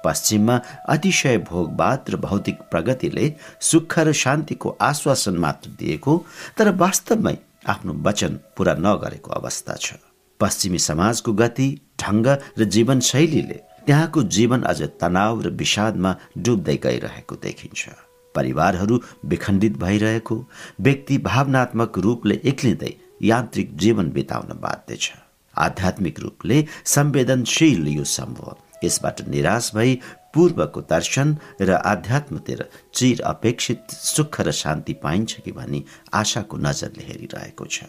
पश्चिममा 0.06 0.60
अतिशय 0.90 1.38
भोगवाद 1.48 2.10
र 2.10 2.16
भौतिक 2.18 2.58
प्रगतिले 2.72 3.26
सुख 3.62 4.00
र 4.00 4.12
शान्तिको 4.14 4.78
आश्वासन 4.82 5.38
मात्र 5.38 5.70
दिएको 5.80 6.14
तर 6.58 6.76
वास्तवमै 6.76 7.36
आफ्नो 7.68 7.94
वचन 8.06 8.40
पूरा 8.58 8.74
नगरेको 8.80 9.32
अवस्था 9.32 9.76
छ। 9.76 9.94
पश्चिमी 10.40 10.80
समाजको 10.80 11.34
गति 11.34 11.68
ढङ्ग 12.02 12.28
र 12.60 12.64
जीवनशैलीले 12.66 13.60
त्यहाँको 13.88 14.24
जीवन 14.36 14.62
अझ 14.64 14.82
तनाव 15.02 15.42
र 15.42 15.50
विषादमा 15.62 16.12
डुब्दै 16.38 16.76
गइरहेको 16.84 17.36
देखिन्छ। 17.44 17.90
परिवारहरू 18.36 18.96
विखण्डित 19.26 19.78
भइरहेको 19.80 20.36
व्यक्ति 20.82 21.18
भावनात्मक 21.26 21.98
रूपले 21.98 22.36
एक्लिँदै 22.46 22.94
यान्त्रिक 23.24 23.76
जीवन 23.78 24.12
बिताउन 24.12 24.50
बाध्य 24.62 24.96
छ। 24.96 25.12
आध्यात्मिक 25.56 26.20
रूपले 26.20 26.58
संवेदनशील 26.86 27.88
यो 27.88 28.04
सम्भव 28.08 28.56
यसबाट 28.84 29.22
निराश 29.28 29.72
भई 29.76 30.00
पूर्वको 30.38 30.82
दर्शन 30.90 31.38
र 31.62 31.82
आध्यात्मतिर 31.92 32.64
चिर 32.94 33.22
अपेक्षित 33.26 33.92
सुख 33.92 34.42
र 34.42 34.52
शान्ति 34.54 34.94
पाइन्छ 35.04 35.40
कि 35.46 35.52
भनी 35.52 35.84
आशाको 36.14 36.58
नजरले 36.58 37.04
हेरिरहेको 37.04 37.66
छ। 37.66 37.84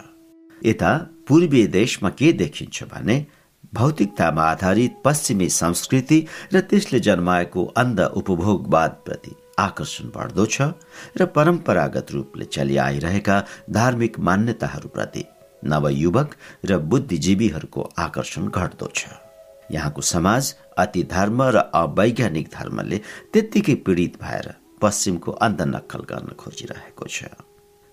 यता 0.62 0.92
पूर्वीय 1.28 1.66
देशमा 1.66 2.10
के 2.10 2.32
देखिन्छ 2.34 2.84
भने 2.92 3.16
भौतिकतामा 3.74 4.42
आधारित 4.44 4.97
पश्चिमी 5.04 5.48
संस्कृति 5.52 6.18
र 6.54 6.60
त्यसले 6.70 7.00
जन्माएको 7.00 7.64
अन्ध 7.76 8.00
उपभोगवादप्रति 8.00 9.34
आकर्षण 9.58 10.08
बढ्दो 10.16 10.47
छ 10.47 10.72
र 11.20 11.26
परम्परागत 11.36 12.12
रूपले 12.12 12.44
चलिआइरहेका 12.48 13.42
धार्मिक 13.70 14.18
मान्यताहरूप्रति 14.28 15.24
नवयुवक 15.62 16.36
र 16.64 16.78
बुद्धिजीवीहरूको 16.90 17.88
आकर्षण 17.98 18.48
घट्दो 18.48 18.92
छ। 18.94 19.04
यहाँको 19.70 20.02
समाज 20.02 20.54
अति 20.78 21.02
धर्म 21.10 21.42
र 21.42 21.56
अवैज्ञानिक 21.74 22.49
धर्मले 22.54 22.99
त्यत्तिकै 23.33 23.74
पीडित 23.86 24.17
भएर 24.22 24.54
पश्चिमको 24.81 25.33
अन्त 25.44 25.60
नक्कल 25.74 26.02
गर्न 26.10 26.34
खोजिरहेको 26.38 27.06
छ। 27.06 27.24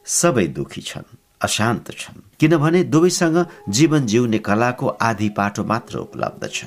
सबै 0.06 0.48
दुखी 0.56 0.82
छन् 0.82 1.16
अशान्त 1.42 1.92
छन् 1.92 2.22
किनभने 2.40 2.84
दुवैसँग 2.94 3.38
जीवन 3.70 4.06
जिउने 4.06 4.40
कलाको 4.40 4.88
आधी 5.02 5.30
पाटो 5.38 5.64
मात्र 5.64 5.98
उपलब्ध 5.98 6.44
छ। 6.48 6.66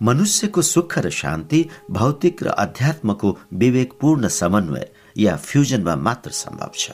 मनुष्यको 0.00 0.62
सुख 0.62 0.98
र 0.98 1.10
शान्ति 1.12 1.60
भौतिक 1.90 2.42
र 2.42 2.48
अध्यात्मको 2.58 3.28
विवेकपूर्ण 3.54 4.28
समन्वय 4.28 4.88
या 5.16 5.36
फ्युजनमा 5.38 5.94
मात्र 5.96 6.30
सम्भव 6.34 6.72
छ। 6.74 6.90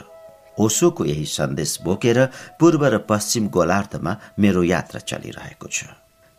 ओसोको 0.59 1.05
यही 1.05 1.25
सन्देश 1.25 1.79
बोकेर 1.85 2.19
पूर्व 2.61 2.85
र 2.87 2.99
पश्चिम 3.09 3.49
गोलार्धमा 3.49 4.13
मेरो 4.39 4.63
यात्रा 4.65 5.01
चलिरहेको 5.01 5.69
छ। 5.69 5.85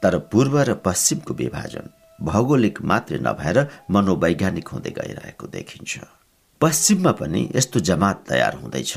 तर 0.04 0.18
पूर्व 0.32 0.60
र 0.62 0.74
पश्चिमको 0.86 1.34
विभाजन 1.34 1.90
भौगोलिक 2.20 2.82
मात्रै 2.92 3.20
नभएर 3.20 3.58
मनोवैज्ञानिक 3.92 4.68
हुँदै 4.68 4.92
गइरहेको 5.00 5.48
देखिन्छ। 5.48 5.94
पश्चिममा 6.62 7.12
पनि 7.20 7.42
यस्तो 7.56 7.80
जमात 7.90 8.24
तयार 8.30 8.56
हुँदैछ 8.62 8.94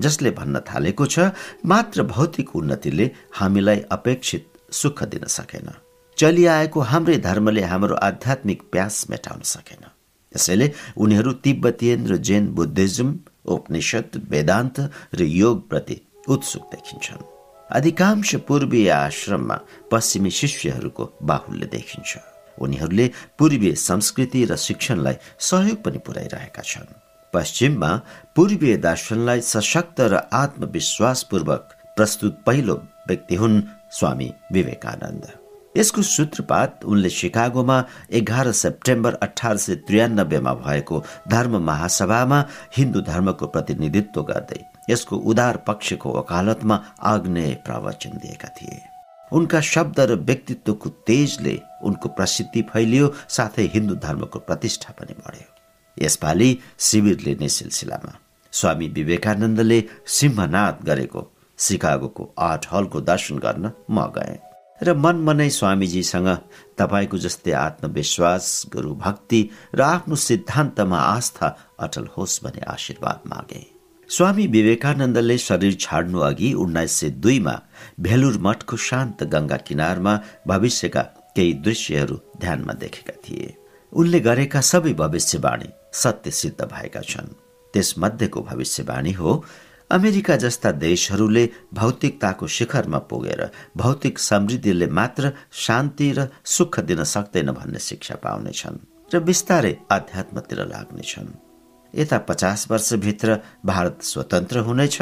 जसले 0.00 0.30
भन्न 0.30 0.60
थालेको 0.68 1.06
छ 1.06 1.16
मात्र 1.64 2.02
भौतिक 2.12 2.54
उन्नतिले 2.56 3.10
हामीलाई 3.38 3.80
अपेक्षित 3.90 4.44
सुख 4.72 5.02
दिन 5.12 5.26
सकेन। 5.30 5.68
चलिआएको 6.18 6.80
हाम्रै 6.90 7.18
धर्मले 7.18 7.62
हाम्रो 7.72 7.94
आध्यात्मिक 8.08 8.62
प्यास 8.72 9.04
मेटाउन 9.10 9.42
सकेन। 9.44 9.84
यसैले 10.32 10.72
उनीहरू 10.96 11.32
तिब्बतीयन 11.44 12.06
र 12.06 12.16
जैन 12.26 12.48
बुद्धिज्म 12.54 13.08
उपनिषद 13.54 14.26
वेदान्त 14.30 14.76
र 15.14 15.22
योगप्रति 15.22 16.00
उत्सुक 16.28 16.64
देखिन्छन्। 16.72 17.33
अधिकांश 17.70 18.34
पूर्वीय 18.48 18.90
आश्रममा 18.90 19.58
पश्चिमी 19.90 20.30
शिष्यहरूको 20.30 21.04
बाहुल्य 21.22 21.66
देखिन्छ। 21.66 22.18
उनीहरूले 22.58 23.10
पूर्वीय 23.38 23.74
संस्कृति 23.74 24.44
र 24.44 24.56
शिक्षणलाई 24.56 25.16
सहयोग 25.38 25.82
पनि 25.82 25.98
पुर्याइरहेका 25.98 26.62
छन्। 26.62 26.92
पश्चिममा 27.34 27.90
पूर्वीय 28.36 28.76
दर्शनलाई 28.76 29.40
सशक्त 29.40 30.00
र 30.00 30.28
आत्मविश्वासपूर्वक 30.32 31.72
प्रस्तुत 31.96 32.42
पहिलो 32.46 32.74
व्यक्ति 33.08 33.34
हुन् 33.34 33.62
स्वामी 33.90 34.32
विवेकानन्द। 34.52 35.26
यसको 35.76 36.02
सूत्रपात 36.02 36.84
उनले 36.84 37.08
सिकागोमा 37.08 37.84
एघार 38.12 38.50
सेप्टेम्बर 38.52 39.14
अठार 39.22 39.56
सय 39.56 39.74
त्रियानब्बेमा 39.86 40.52
भएको 40.54 41.02
धर्म 41.28 41.56
महासभामा 41.62 42.38
हिन्दू 42.76 43.00
धर्मको 43.00 43.46
प्रतिनिधित्व 43.46 44.22
गर्दै 44.22 44.62
यसको 44.90 45.16
उदार 45.30 45.56
पक्षको 45.66 46.12
वकालतमा 46.18 46.80
आग्नेय 47.02 47.54
प्रवचन 47.66 48.18
दिएका 48.18 48.48
थिए। 48.56 48.82
उनका 49.32 49.60
शब्द 49.64 50.00
र 50.00 50.14
व्यक्तित्वको 50.20 50.88
तेजले 51.08 51.58
उनको 51.82 52.08
प्रसिद्धि 52.08 52.62
फैलियो 52.62 53.12
साथै 53.28 53.70
हिन्दू 53.74 53.94
धर्मको 54.04 54.38
प्रतिष्ठा 54.38 54.92
पनि 54.98 55.14
बढ्यो। 55.20 55.48
यसपालि 55.96 56.50
शिविर 56.78 57.18
लिने 57.20 57.48
सिलसिलामा 57.48 58.12
स्वामी 58.52 58.88
विवेकानन्दले 58.88 59.82
सिंहनाद 60.14 60.78
गरेको 60.86 61.30
सिकागोको 61.58 62.32
आर्ट 62.38 62.66
हलको 62.72 63.00
दर्शन 63.00 63.38
गर्न 63.38 63.70
म 63.90 64.06
गएँ 64.16 64.38
र 64.80 64.94
मनमनै 64.94 65.48
स्वामीजीसँग 65.50 66.28
तपाईँको 66.78 67.18
जस्तै 67.18 67.52
आत्मविश्वास 67.58 68.46
गुरु 68.72 68.94
भक्ति 68.94 69.40
र 69.74 69.82
आफ्नो 69.82 70.16
सिद्धान्तमा 70.28 70.98
आस्था 70.98 71.56
अटल 71.80 72.08
होस् 72.16 72.42
भन्ने 72.44 72.66
आशीर्वाद 72.72 73.22
मागे। 73.26 73.73
स्वामी 74.08 74.46
विवेकानन्दले 74.46 75.36
शरीर 75.38 75.76
छाड्नु 75.80 76.18
अघि 76.20 76.52
उन्नाइस 76.54 76.92
सय 76.92 77.10
दुईमा 77.24 77.54
भेलुर 78.00 78.38
मठको 78.40 78.76
शान्त 78.76 79.22
गंगा 79.24 79.56
किनारमा 79.66 80.18
भविष्यका 80.48 81.02
केही 81.36 81.52
दृश्यहरू 81.64 82.16
ध्यानमा 82.40 82.72
देखेका 82.80 83.16
थिए। 83.24 83.54
उनले 83.92 84.20
गरेका 84.20 84.60
सबै 84.60 84.92
भविष्यवाणी 84.94 85.68
सत्य 85.92 86.30
सिद्ध 86.30 86.64
भएका 86.64 87.00
छन्। 87.00 87.34
त्यसमध्येको 87.74 88.40
भविष्यवाणी 88.42 89.12
हो 89.12 89.44
अमेरिका 89.90 90.36
जस्ता 90.36 90.70
देशहरूले 90.72 91.48
भौतिकताको 91.74 92.46
शिखरमा 92.56 92.98
पुगेर 93.10 93.42
भौतिक 93.76 94.18
समृद्धिले 94.18 94.86
मात्र 94.98 95.32
शान्ति 95.64 96.12
र 96.18 96.28
सुख 96.44 96.80
दिन 96.80 97.02
सक्दैन 97.04 97.50
भन्ने 97.52 97.78
शिक्षा 97.88 98.14
पाउनेछन् 98.24 98.78
र 99.14 99.20
बिस्तारै 99.20 99.74
अध्यात्मतिर 99.90 100.64
लाग्नेछन् 100.66 101.43
यता 101.94 102.18
पचास 102.28 102.66
वर्षभित्र 102.70 103.38
भारत 103.66 104.02
स्वतन्त्र 104.02 104.58
हुनेछ 104.68 104.96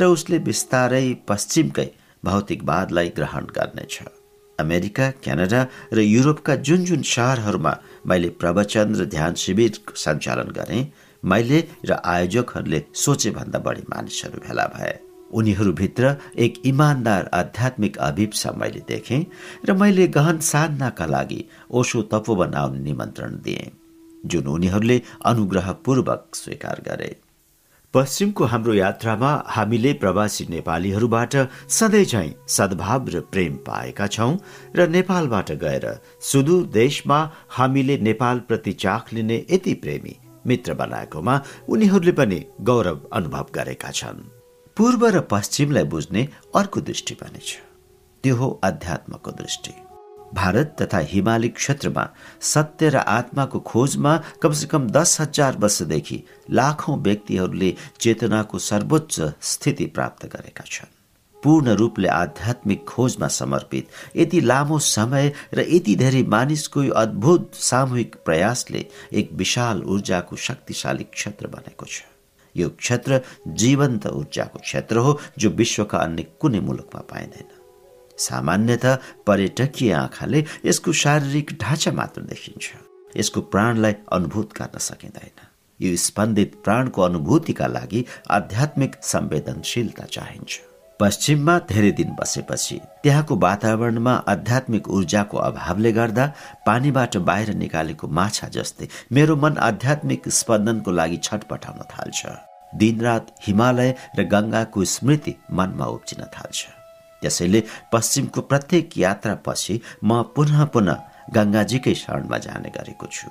र 0.00 0.04
उसले 0.06 0.38
बिस्तारै 0.48 1.06
पश्चिमकै 1.28 1.88
भौतिकवादलाई 2.24 3.08
ग्रहण 3.16 3.44
गर्नेछ। 3.56 3.94
अमेरिका 4.58 5.10
क्यानाडा 5.24 5.60
र 5.92 5.98
युरोपका 6.00 6.54
जुन 6.66 6.84
जुन 6.84 7.02
सहरहरूमा 7.04 7.72
मैले 8.06 8.28
प्रवचन 8.40 8.94
र 8.94 9.04
ध्यान 9.14 9.34
शिविर 9.34 9.72
सञ्चालन 9.96 10.52
गरेँ 10.58 10.84
मैले 11.22 11.58
र 11.88 11.98
आयोजकहरूले 12.04 12.80
सोचे 12.94 13.30
भन्दा 13.30 13.58
बढी 13.66 13.82
मानिसहरू 13.90 14.38
भेला 14.46 14.66
भए। 14.74 14.94
उनीहरूभित्र 15.34 16.14
एक 16.44 16.60
इमान्दार 16.66 17.30
आध्यात्मिक 17.34 17.96
अभिप्सा 18.08 18.50
मैले 18.56 18.82
देखेँ 18.88 19.24
र 19.66 19.72
मैले 19.74 20.06
गहन 20.16 20.38
साधनाका 20.50 21.06
लागि 21.06 21.40
ओसो 21.70 22.02
तपोवन 22.12 22.54
आउने 22.54 22.80
निमन्त्रण 22.80 23.32
दिएँ। 23.44 23.72
जुन 24.24 24.46
उनीहरूले 24.46 25.00
अनुग्रहपूर्वक 25.24 26.26
स्वीकार 26.34 26.82
गरे। 26.88 27.14
पश्चिमको 27.94 28.44
हाम्रो 28.44 28.74
यात्रामा 28.74 29.30
हामीले 29.46 29.92
प्रवासी 29.92 30.46
नेपालीहरूबाट 30.50 31.34
सधैँ 31.70 32.04
चाहिँ 32.04 32.34
सद्भाव 32.48 33.08
र 33.08 33.20
प्रेम 33.32 33.56
पाएका 33.66 34.06
छौं 34.06 34.36
र 34.76 34.88
नेपालबाट 34.88 35.52
गएर 35.62 35.86
सुदूर 36.20 36.66
देशमा 36.66 37.18
हामीले 37.50 37.98
नेपालप्रति 37.98 38.72
चाख 38.72 39.12
लिने 39.12 39.36
यति 39.50 39.74
प्रेमी 39.74 40.16
मित्र 40.46 40.74
बनाएकोमा 40.74 41.40
उनीहरूले 41.68 42.12
पनि 42.12 42.44
गौरव 42.60 43.00
अनुभव 43.12 43.46
गरेका 43.54 43.90
छन्। 43.90 44.26
पूर्व 44.76 45.06
र 45.06 45.20
पश्चिमलाई 45.30 45.84
बुझ्ने 45.84 46.28
अर्को 46.56 46.80
दृष्टि 46.80 47.14
पनि 47.14 47.38
छ। 47.38 47.62
त्यो 48.24 48.36
हो 48.36 48.48
अध्यात्मको 48.64 49.30
दृष्टि। 49.30 49.83
भारत 50.34 50.76
तथा 50.80 50.98
हिमाली 51.10 51.48
क्षेत्रमा 51.50 52.08
सत्य 52.42 52.88
र 52.90 52.96
आत्माको 52.96 53.60
खोजमा 53.60 54.16
कमसेकम 54.42 54.88
दस 54.90 55.20
हजार 55.20 55.56
वर्षदेखि 55.58 56.22
लाखौं 56.50 56.98
व्यक्तिहरूले 57.02 57.74
चेतनाको 58.00 58.58
सर्वोच्च 58.60 59.20
स्थिति 59.42 59.86
प्राप्त 59.86 60.26
गरेका 60.26 60.64
छन्। 60.66 60.92
पूर्ण 61.42 61.74
रूपले 61.76 62.08
आध्यात्मिक 62.08 62.84
खोजमा 62.88 63.28
समर्पित 63.28 63.88
यति 64.16 64.40
लामो 64.40 64.78
समय 64.78 65.32
र 65.54 65.66
यति 65.68 65.94
धेरै 65.96 66.22
मानिसको 66.28 66.88
अद्भुत 66.96 67.54
सामूहिक 67.54 68.16
प्रयासले 68.24 68.86
एक 69.12 69.32
विशाल 69.32 69.82
ऊर्जाको 69.84 70.36
शक्तिशाली 70.36 71.04
क्षेत्र 71.12 71.46
बनेको 71.46 71.86
छ। 71.86 72.02
यो 72.54 72.68
क्षेत्र 72.78 73.20
जीवन्त 73.60 74.06
ऊर्जाको 74.06 74.58
क्षेत्र 74.58 74.96
हो 74.98 75.18
जो 75.38 75.50
विश्वका 75.50 75.98
अन्य 75.98 76.22
कुनै 76.40 76.60
मुलुकमा 76.60 77.00
पाइँदैन। 77.10 77.63
सामान्यत 78.18 78.86
पर्यटकीय 79.26 79.92
आँखाले 79.92 80.44
यसको 80.64 80.92
शारीरिक 80.92 81.52
ढाँचा 81.60 81.92
मात्र 81.92 82.22
देखिन्छ। 82.22 82.70
यसको 83.16 83.40
प्राणलाई 83.40 83.94
अनुभूत 84.12 84.52
गर्न 84.58 84.78
सकिँदैन। 84.78 85.40
यो 85.80 85.96
स्पन्दित 85.96 86.54
प्राणको 86.64 87.02
अनुभूतिका 87.02 87.66
लागि 87.66 88.04
आध्यात्मिक 88.30 88.94
संवेदनशीलता 89.02 90.04
चाहिन्छ। 90.04 90.60
पश्चिममा 91.00 91.58
धेरै 91.58 91.90
दिन 91.90 92.10
बसेपछि 92.20 92.78
त्यहाँको 93.02 93.36
वातावरणमा 93.36 94.12
आध्यात्मिक 94.28 94.88
ऊर्जाको 94.88 95.36
अभावले 95.38 95.92
गर्दा 95.92 96.26
पानीबाट 96.66 97.16
बाहिर 97.16 97.54
निकालेको 97.54 98.08
माछा 98.08 98.48
जस्तै 98.48 98.88
मेरो 99.12 99.36
मन 99.36 99.56
आध्यात्मिक 99.58 100.28
स्पन्दनको 100.28 100.90
लागि 100.90 101.18
छटपटाउन 101.22 101.82
थाल्छ। 101.90 102.26
दिनरात 102.78 103.34
हिमालय 103.42 103.94
र 104.18 104.24
गङ्गाको 104.24 104.84
स्मृति 104.84 105.34
मनमा 105.50 105.86
उब्जिन 105.86 106.24
थाल्छ। 106.36 106.83
त्यसैले 107.24 107.60
पश्चिमको 107.92 108.40
प्रत्येक 108.50 108.98
यात्रापछि 108.98 109.74
म 110.04 110.22
पुनः 110.36 110.64
पुनः 110.74 111.02
गङ्गाजीकै 111.36 111.94
शरणमा 112.02 112.38
जाने 112.46 112.70
गरेको 112.76 113.06
छु। 113.16 113.28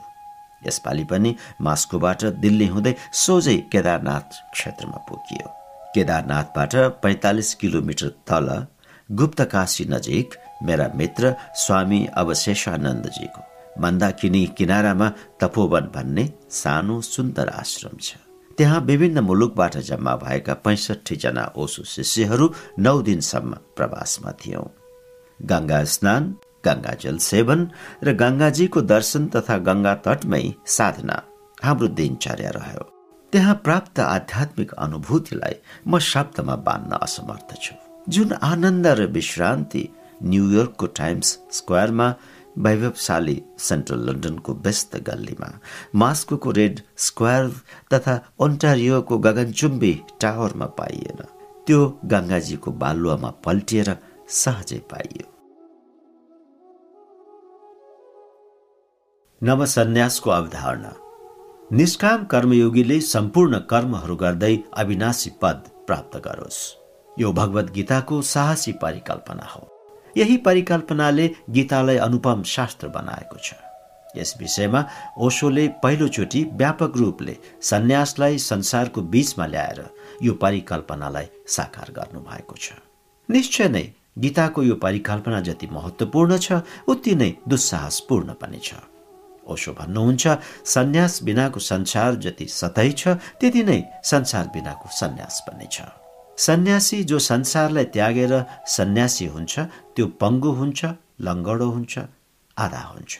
यसपालि 0.67 1.03
पनि 1.11 1.31
मास्कोबाट 1.61 2.21
दिल्ली 2.43 2.67
हुँदै 2.73 2.93
सोझै 3.23 3.57
केदारनाथ 3.71 4.27
क्षेत्रमा 4.53 4.99
पुगियो। 5.07 5.47
केदारनाथबाट 5.95 6.73
पैँतालिस 7.03 7.53
किलोमिटर 7.61 8.09
तल 8.29 8.47
गुप्तकाशी 9.09 9.85
नजिक 9.93 10.27
मेरा 10.67 10.87
मित्र 10.99 11.33
स्वामी 11.63 12.01
अवशेषानन्दजीको 12.21 13.41
मन्दाकिनी 13.83 14.43
किनारामा 14.57 15.07
तपोवन 15.41 15.85
भन्ने 15.95 16.25
सानो 16.61 17.01
सुन्दर 17.13 17.49
आश्रम 17.61 17.97
छ। 18.01 18.09
त्यहाँ 18.57 18.79
विभिन्न 18.81 19.19
मुलुकबाट 19.19 19.77
जम्मा 19.89 20.15
भएका 20.15 20.53
पैँसठी 20.65 21.15
जना 21.15 21.43
ओसु 21.57 21.83
शिष्यहरू 21.83 22.49
नौ 22.79 23.01
दिनसम्म 23.01 23.53
प्रवासमा 23.77 24.31
थियौं। 24.41 24.65
गंगा 25.39 25.83
स्नान 25.93 26.23
गंगाजल 26.65 27.17
सेवन 27.17 27.67
र 28.03 28.13
गंगाजीको 28.13 28.81
दर्शन 28.81 29.27
तथा 29.35 29.57
गंगा 29.67 29.93
तटमै 30.05 30.43
साधना 30.67 31.17
हाम्रो 31.63 31.87
दिनचर्या 31.97 32.51
रह्यो। 32.55 32.83
त्यहाँ 33.33 33.55
प्राप्त 33.63 33.99
आध्यात्मिक 33.99 34.73
अनुभूतिलाई 34.85 35.55
म 35.87 35.99
शब्दमा 36.11 36.55
बान्न 36.67 36.91
असमर्थ 37.01 37.49
छु। 37.61 37.75
जुन 38.09 38.33
आनन्द 38.51 38.87
र 38.87 39.05
विश्रान्ति 39.17 39.83
न्युयोर्कको 40.23 40.85
टाइम्स 40.99 41.27
स्क्वायरमा 41.51 42.07
वैभवशाली 42.57 43.43
सेन्ट्रल 43.59 43.99
लन्डनको 43.99 44.53
व्यस्त 44.53 44.97
गल्लीमा। 44.97 45.59
मास्को 45.95 46.51
रेड 46.51 46.79
स्क्वायर 46.97 47.51
तथा 47.93 48.33
ओन्टारियोको 48.39 49.17
गगनचुम्बी 49.17 50.01
टावरमा 50.21 50.65
पाइएन। 50.65 51.25
त्यो 51.67 51.99
गङ्गाजीको 52.05 52.71
बालुवामा 52.71 53.29
पल्टिएर 53.29 53.97
सहजै 54.29 54.77
पाइयो। 54.77 55.29
नवसन्यासको 59.43 60.29
अवधारणा। 60.29 60.93
निष्काम 61.71 62.25
कर्मयोगीले 62.25 63.01
सम्पूर्ण 63.01 63.59
कर्महरू 63.59 64.15
गर्दै 64.15 64.59
अविनाशी 64.77 65.31
पद 65.41 65.63
प्राप्त 65.87 66.17
गरोस्। 66.17 66.75
यो 67.19 67.33
भगवत 67.33 67.71
गीताको 67.71 68.21
साहसी 68.21 68.71
परिकल्पना 68.71 69.43
हो। 69.43 69.72
यही 70.17 70.37
परिकल्पनाले 70.45 71.29
गीतालाई 71.49 71.97
अनुपम 71.97 72.43
शास्त्र 72.45 72.87
बनाएको 72.87 73.37
छ। 73.37 73.53
यस 74.17 74.35
विषयमा 74.39 74.83
ओशोले 75.17 75.67
पहिलोचोटि 75.83 76.43
व्यापक 76.53 76.97
रूपले 76.97 77.35
सन्यासलाई 77.61 78.37
संसारको 78.37 79.01
बीचमा 79.13 79.45
ल्याएर 79.45 79.79
यो 80.21 80.33
परिकल्पनालाई 80.43 81.27
साकार 81.47 81.91
गर्नु 81.97 82.19
भएको 82.21 82.55
छ। 82.55 82.73
निश्चय 83.29 83.67
नै 83.69 83.85
गीताको 84.19 84.63
यो 84.63 84.75
परिकल्पना 84.77 85.39
जति 85.41 85.67
महत्वपूर्ण 85.71 86.37
छ 86.37 86.61
उति 86.87 87.15
नै 87.15 87.31
दुस्साहसपूर्ण 87.49 88.33
पनि 88.41 88.59
छ। 88.63 88.73
ओशो 89.49 89.71
भन्नुहुन्छ 89.73 90.27
सन्यास 90.65 91.19
बिनाको 91.23 91.59
संसार 91.59 92.15
जति 92.23 92.45
सतै 92.51 92.89
छ 92.91 93.17
त्यति 93.41 93.63
नै 93.63 93.81
संसार 94.05 94.45
बिनाको 94.53 94.89
सन्यास 94.99 95.41
पनि 95.49 95.67
छ। 95.71 95.81
सन्यासी 96.37 97.03
जो 97.03 97.19
संसारलाई 97.19 97.85
त्यागेर 97.93 98.33
सन्यासी 98.67 99.25
हुन्छ 99.35 99.59
त्यो 99.95 100.05
पङ्गु 100.21 100.51
हुन्छ 100.59 100.85
लङ्गडो 101.21 101.69
हुन्छ 101.71 101.99
आधा 102.57 102.81
हुन्छ। 102.93 103.11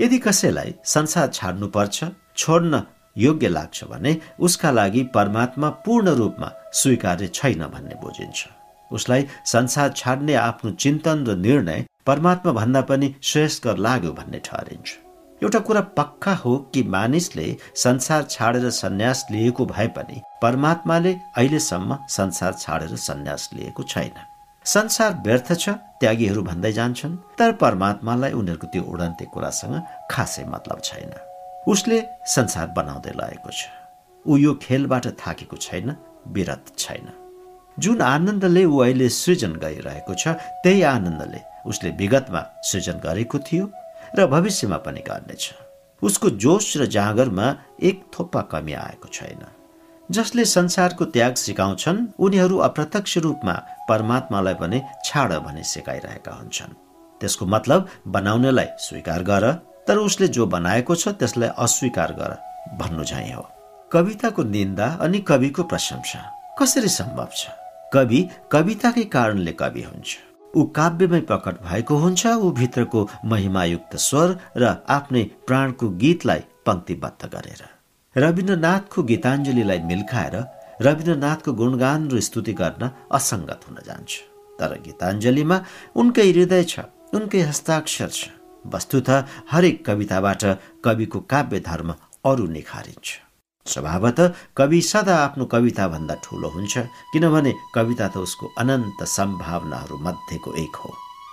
यदि 0.00 0.18
कसैलाई 0.18 0.74
संसार 0.84 1.28
छाड्नुपर्छ 1.38 2.04
छोड्न 2.36 2.82
योग्य 3.16 3.48
लाग्छ 3.48 3.84
भने 3.84 4.16
उसका 4.46 4.70
लागि 4.70 5.02
परमात्मा 5.14 5.68
पूर्ण 5.84 6.14
रूपमा 6.20 6.50
स्वीकार्य 6.80 7.26
छैन 7.28 7.62
भन्ने 7.74 7.94
बुझिन्छ। 8.02 8.46
उसलाई 8.90 9.26
संसार 9.46 9.92
छाड्ने 9.96 10.34
आफ्नो 10.34 10.70
चिन्तन 10.82 11.26
र 11.26 11.36
निर्णय 11.36 11.84
परमात्मा 12.06 12.52
भन्दा 12.52 12.80
पनि 12.90 13.14
श्रेष्ठकर 13.22 13.76
लाग्यो 13.86 14.12
भन्ने 14.12 14.38
ठहरिन्छ। 14.44 14.88
एउटा 15.42 15.58
कुरा 15.58 15.80
पक्का 15.96 16.32
हो 16.34 16.56
कि 16.74 16.82
मानिसले 16.84 17.44
संसार 17.74 18.22
छाडेर 18.30 18.68
सन्यास 18.70 19.24
लिएको 19.30 19.64
भए 19.66 19.86
पनि 19.96 20.20
परमात्माले 20.42 21.12
अहिलेसम्म 21.36 21.96
संसार 22.08 22.52
छाडेर 22.54 22.96
सन्यास 22.98 23.48
लिएको 23.54 23.82
छैन। 23.82 24.18
संसार 24.66 25.14
व्यर्थ 25.24 25.52
छ 25.54 25.68
त्यागीहरू 26.00 26.42
भन्दै 26.42 26.72
जान्छन् 26.72 27.16
तर 27.38 27.52
परमात्मालाई 27.62 28.32
उनीहरूको 28.32 28.66
त्यो 28.66 28.82
उडन्ते 28.84 29.24
कुरासँग 29.32 29.80
खासै 30.10 30.44
मतलब 30.44 30.80
छैन। 30.84 31.12
उसले 31.68 32.02
संसार 32.26 32.66
बनाउँदै 32.76 33.12
लगेको 33.16 33.50
छ। 33.50 33.60
ऊ 34.26 34.36
यो 34.36 34.54
खेलबाट 34.62 35.06
थाकेको 35.16 35.56
छैन 35.56 35.96
विरत 36.36 36.72
छैन। 36.78 37.08
जुन 37.78 38.00
आनन्दले 38.04 38.64
ऊ 38.64 38.78
अहिले 38.84 39.08
सृजन 39.08 39.52
गरिरहेको 39.56 40.14
छ 40.14 40.36
त्यही 40.62 40.82
आनन्दले 40.94 41.40
उसले 41.64 41.90
विगतमा 41.96 42.42
सृजन 42.68 42.96
गरेको 43.00 43.38
थियो। 43.48 43.64
र 44.16 44.26
भविष्यमा 44.26 44.76
पनि 44.76 45.00
गर्नेछ। 45.00 45.50
उसको 46.02 46.30
जोस 46.42 46.76
र 46.76 46.86
जागरमा 46.86 47.46
एक 47.82 48.04
थोप्पा 48.14 48.40
कमी 48.52 48.72
आएको 48.72 49.08
छैन। 49.12 49.42
जसले 50.10 50.44
संसारको 50.44 51.04
त्याग 51.04 51.34
सिकाउँछन् 51.34 52.06
उनीहरू 52.18 52.56
अप्रत्यक्ष 52.58 53.16
रूपमा 53.18 53.52
परमात्मालाई 53.88 54.54
पनि 54.54 54.82
छाड 55.04 55.32
भनी 55.32 55.62
सिकाइरहेका 55.64 56.32
हुन्छन्। 56.32 56.72
त्यसको 57.20 57.46
मतलब 57.46 57.88
बनाउनेलाई 58.06 58.66
स्वीकार 58.78 59.22
गर 59.22 59.52
तर 59.86 59.96
उसले 59.98 60.28
जो 60.28 60.46
बनाएको 60.46 60.94
छ 60.94 61.08
त्यसलाई 61.08 61.48
अस्वीकार 61.58 62.12
गर 62.12 62.36
भन्नु 62.78 63.04
झै 63.04 63.30
हो। 63.32 63.44
कविताको 63.92 64.42
निन्दा 64.42 64.86
अनि 65.00 65.20
कविको 65.20 65.62
प्रशंसा 65.62 66.20
कसरी 66.58 66.88
सम्भव 66.88 67.28
छ? 67.36 67.48
कवि 67.92 68.28
कविताकै 68.52 69.04
कारणले 69.04 69.52
कवि 69.52 69.82
हुन्छ। 69.82 70.29
ऊ 70.56 70.64
काव्यमै 70.76 71.20
प्रकट 71.30 71.60
भएको 71.62 71.96
हुन्छ 72.04 72.26
ऊ 72.26 72.50
भित्रको 72.60 73.00
महिमायुक्त 73.32 73.96
स्वर 73.96 74.28
र 74.56 74.64
आफ्नै 74.96 75.22
प्राणको 75.46 75.88
गीतलाई 76.02 76.40
पङ्क्तिबद्ध 76.66 77.22
गरेर। 77.34 77.62
रविन्द्रनाथको 78.16 79.02
गीताञ्जलीलाई 79.10 79.80
मिल्खाएर 79.90 80.36
रविन्द्रनाथको 80.86 81.52
गुणगान 81.60 82.10
र 82.10 82.20
स्तुति 82.26 82.52
गर्न 82.60 82.90
असङ्गत 83.18 83.60
हुन 83.68 83.78
जान्छ। 83.86 84.10
तर 84.58 84.72
गीताञ्जलीमा 84.86 85.56
उनकै 86.00 86.28
हृदय 86.30 86.64
छ 86.70 86.74
उनकै 87.14 87.40
हस्ताक्षर 87.50 88.10
छ। 88.10 88.20
वस्तुत 88.66 89.08
हरेक 89.52 89.76
कविताबाट 89.86 90.42
कविको 90.84 91.18
काव्य 91.32 91.60
धर्म 91.70 91.88
अरू 92.30 92.46
निखारिन्छ। 92.56 93.29
स्वभावत 93.66 94.20
कवि 94.56 94.80
सदा 94.82 95.16
आफ्नो 95.16 95.44
कविताभन्दा 95.44 96.14
ठुलो 96.24 96.48
हुन्छ 96.48 96.78
किनभने 97.12 97.52
कविता 97.74 98.08
त 98.08 98.16
उसको 98.16 98.46
अनन्त 98.58 99.04
सम्भावनाहरू 99.08 99.98
मध्येको 99.98 100.54
एक 100.54 100.76
हो। 100.76 100.90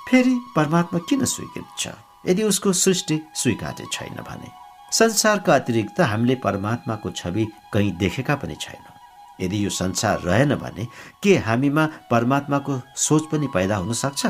फेरि 0.10 0.36
परमात्मा 0.56 1.00
किन 1.10 1.26
स्वीकृत 1.26 1.66
छ? 1.80 1.88
यदि 2.28 2.44
उसको 2.44 2.74
सृष्टि 2.74 3.20
स्वीकार्य 3.36 3.88
छैन 3.92 4.16
भने? 4.30 4.50
संसारका 4.92 5.56
अतिरिक्त 5.56 6.02
हामीले 6.02 6.36
परमात्माको 6.44 7.10
छवि 7.12 7.48
कहीँ 7.74 7.92
देखेका 7.98 8.36
पनि 8.36 8.56
छैनौँ। 8.62 8.96
यदि 9.42 9.66
यो 9.66 9.70
संसार 9.70 10.22
रहेन 10.22 10.56
भने 10.56 10.88
के 11.24 11.38
हामीमा 11.38 11.86
परमात्माको 12.12 12.82
सोच 12.98 13.24
पनि 13.32 13.48
पैदा 13.54 13.76
हुन 13.76 13.94
सक्छ? 13.94 14.26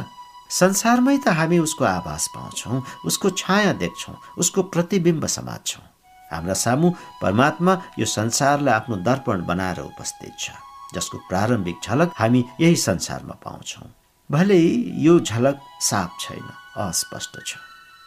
संसारमै 0.52 1.18
त 1.18 1.28
हामी 1.38 1.60
उसको 1.60 1.86
आभास 1.86 2.28
पाउँछौँ 2.36 2.84
उसको 3.06 3.30
छाया 3.30 3.74
देख्छौँ 3.74 4.16
उसको 4.38 4.64
प्रतिबिम्ब 4.64 5.26
समात्छौँ। 5.28 5.87
हाम्रा 6.32 6.54
सामु 6.64 6.90
परमात्मा 7.22 7.74
यो 8.00 8.06
संसारलाई 8.06 8.74
आफ्नो 8.74 8.96
दर्पण 9.08 9.46
बनाएर 9.46 9.80
उपस्थित 9.82 10.34
छ 10.40 10.52
जसको 10.96 11.18
प्रारम्भिक 11.30 11.78
झलक 11.84 12.14
हामी 12.16 12.44
यही 12.62 12.76
संसारमा 12.76 13.36
पाउँछौँ। 13.46 13.88
भले 14.30 14.60
यो 15.06 15.20
झलक 15.20 15.60
साफ 15.82 16.18
छैन 16.22 16.48
अस्पष्ट 16.80 17.40
छ 17.46 17.58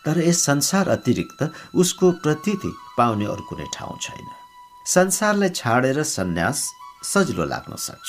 तर 0.04 0.18
यस 0.20 0.44
संसार 0.44 0.88
अतिरिक्त 0.88 1.40
उसको 1.74 2.10
प्रतीति 2.24 2.72
पाउने 2.98 3.26
अरू 3.26 3.44
कुनै 3.48 3.66
ठाउँ 3.74 3.98
छैन। 4.00 4.26
संसारलाई 4.86 5.48
छाडेर 5.54 6.02
सन्यास 6.02 6.68
सजिलो 7.04 7.44
लाग्न 7.44 7.76
सक्छ 7.76 8.08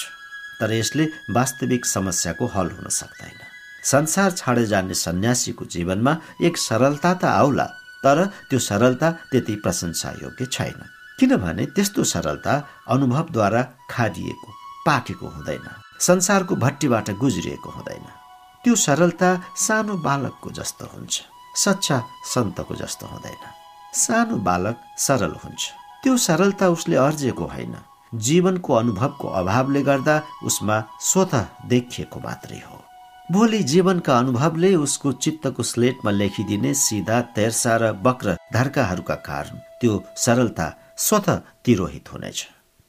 तर 0.62 0.74
यसले 0.74 1.06
वास्तविक 1.36 1.86
समस्याको 1.86 2.46
हल 2.56 2.70
हुन 2.72 2.90
सक्दैन। 2.92 3.40
संसार 3.84 4.32
छाडे 4.32 4.66
जाने 4.66 4.94
सन्यासीको 4.96 5.66
जीवनमा 5.66 6.18
एक 6.48 6.58
सरलता 6.58 7.14
त 7.14 7.26
आउला 7.26 7.68
तर 8.04 8.26
त्यो 8.26 8.60
सरलता 8.60 9.12
त्यति 9.12 9.56
प्रशंसायोग्य 9.56 10.46
छैन। 10.46 10.82
किनभने 11.20 11.66
त्यस्तो 11.66 12.04
सरलता 12.04 12.54
अनुभवद्वारा 12.88 13.62
खादिएको 13.90 14.54
पाकेको 14.86 15.28
हुँदैन। 15.28 15.70
संसारको 16.00 16.56
भट्टीबाट 16.56 17.10
गुज्रिएको 17.12 17.70
हुँदैन। 17.70 18.06
त्यो 18.64 18.76
सरलता 18.76 19.30
सानो 19.56 19.98
बालकको 19.98 20.50
जस्तो 20.52 20.86
हुन्छ। 20.86 21.22
सच्चा 21.56 22.04
सन्तको 22.26 22.76
जस्तो 22.76 23.08
हुँदैन। 23.08 23.44
सानो 23.94 24.36
बालक 24.38 24.78
सरल 24.98 25.36
हुन्छ। 25.44 25.70
त्यो 26.04 26.18
सरलता 26.18 26.70
उसले 26.70 26.96
अर्जेको 26.96 27.46
होइन। 27.46 27.76
जीवनको 28.16 28.74
अनुभवको 28.74 29.28
अभावले 29.28 29.82
गर्दा 29.82 30.22
उसमा 30.44 30.84
स्वत 31.02 31.36
देखिएको 31.66 32.20
मात्रै 32.20 32.58
हो। 32.58 32.81
भोलि 33.32 33.62
जीवनका 33.64 34.18
अनुभवले 34.20 34.74
उसको 34.76 35.12
चित्तको 35.24 35.64
स्लेटमा 35.64 36.12
लेखिदिने 36.12 36.74
सिधा 36.76 37.20
तेर्सा 37.36 37.76
र 37.78 37.92
वक्र 38.04 38.36
धर्काहरूका 38.54 39.16
कारण 39.28 39.58
त्यो 39.82 39.94
सरलता 40.18 40.68
स्वत 40.98 41.30
तिरोहित 41.66 42.12
हुनेछ। 42.14 42.40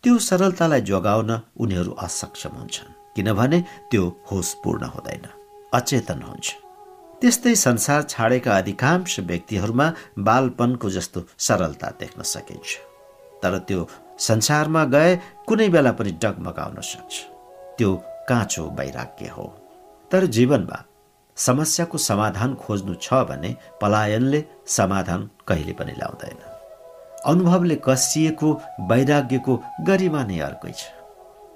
त्यो 0.04 0.18
सरलतालाई 0.18 0.80
जोगाउन 0.90 1.30
उनीहरू 1.62 1.92
असक्षम 2.06 2.56
हुन्छन् 2.58 2.90
किनभने 3.16 3.60
त्यो 3.90 4.02
होसपूर्ण 4.30 4.84
हुँदैन 4.94 5.24
अचेतन 5.74 6.22
हुन्छ। 6.22 6.46
त्यस्तै 7.22 7.54
संसार 7.56 8.02
छाडेका 8.10 8.56
अधिकांश 8.56 9.18
व्यक्तिहरूमा 9.20 9.88
बालपनको 10.26 10.90
जस्तो 10.90 11.26
सरलता 11.38 11.88
देख्न 12.02 12.22
सकिन्छ। 12.34 12.70
तर 13.42 13.58
त्यो 13.68 13.88
संसारमा 14.18 14.84
गए 14.90 15.16
कुनै 15.46 15.68
बेला 15.68 15.92
पनि 15.94 16.18
डगमगाउन 16.22 16.80
सक्छ। 16.82 17.14
त्यो 17.78 17.90
काँचो 18.28 18.70
वैराग्य 18.78 19.28
हो। 19.38 19.46
तर 20.12 20.24
जीवनमा 20.36 20.78
समस्याको 21.36 21.98
समाधान 21.98 22.54
खोज्नु 22.54 22.94
छ 23.02 23.20
भने 23.28 23.54
पलायनले 23.80 24.40
समाधान 24.68 25.20
कहिले 25.48 25.72
पनि 25.78 25.92
ल्याउँदैन 25.92 26.40
अनुभवले 27.24 27.76
कसिएको 27.86 28.48
वैराग्यको 28.90 29.54
गरिमा 29.88 30.22
नै 30.30 30.38
अर्कै 30.48 30.72
छ। 30.72 30.82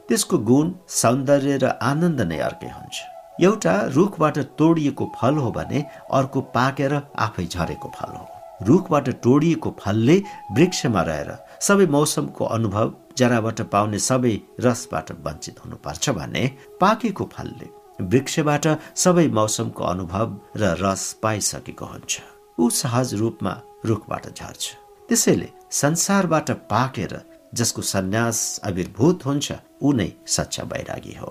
त्यसको 0.08 0.38
गुण 0.48 0.72
सौन्दर्य 1.00 1.58
र 1.62 1.66
आनन्द 1.82 2.20
नै 2.30 2.38
अर्कै 2.48 2.70
हुन्छ। 2.70 2.96
एउटा 3.44 3.74
रुखबाट 3.96 4.36
तोडिएको 4.58 5.04
फल 5.16 5.36
हो 5.44 5.50
भने 5.52 5.84
अर्को 6.18 6.40
पाकेर 6.56 6.92
आफै 7.26 7.46
झरेको 7.46 7.88
फल 7.96 8.12
हो। 8.16 8.26
रुखबाट 8.68 9.08
टोडिएको 9.24 9.76
फलले 9.80 10.16
वृक्षमा 10.56 11.02
रहेर 11.08 11.30
सबै 11.66 11.86
मौसमको 11.96 12.44
अनुभव 12.56 12.94
जराबाट 13.18 13.60
पाउने 13.72 13.98
सबै 14.10 14.34
रसबाट 14.66 15.12
वञ्चित 15.26 15.56
हुनुपर्छ 15.64 16.04
भने 16.20 16.44
पाकेको 16.80 17.24
फलले 17.34 17.68
वृक्षबाट 18.00 18.66
सबै 18.96 19.26
मौसमको 19.28 19.84
अनुभव 19.84 20.36
र 20.56 20.74
रस 20.80 21.12
पाइसकेको 21.22 21.86
हुन्छ। 21.86 22.20
ऊ 22.58 22.68
सहज 22.70 23.14
रूपमा 23.14 23.54
रुखबाट 23.84 24.26
झर्छ। 24.34 24.64
त्यसैले 25.08 25.48
संसारबाट 25.70 26.50
पाकेर 26.70 27.20
जसको 27.54 27.82
सन्यास 27.82 28.60
आविर्भूत 28.64 29.26
हुन्छ 29.26 29.52
ऊ 29.82 29.92
नै 29.92 30.10
सच्चा 30.26 30.62
वैरागी 30.64 31.14
हो। 31.14 31.30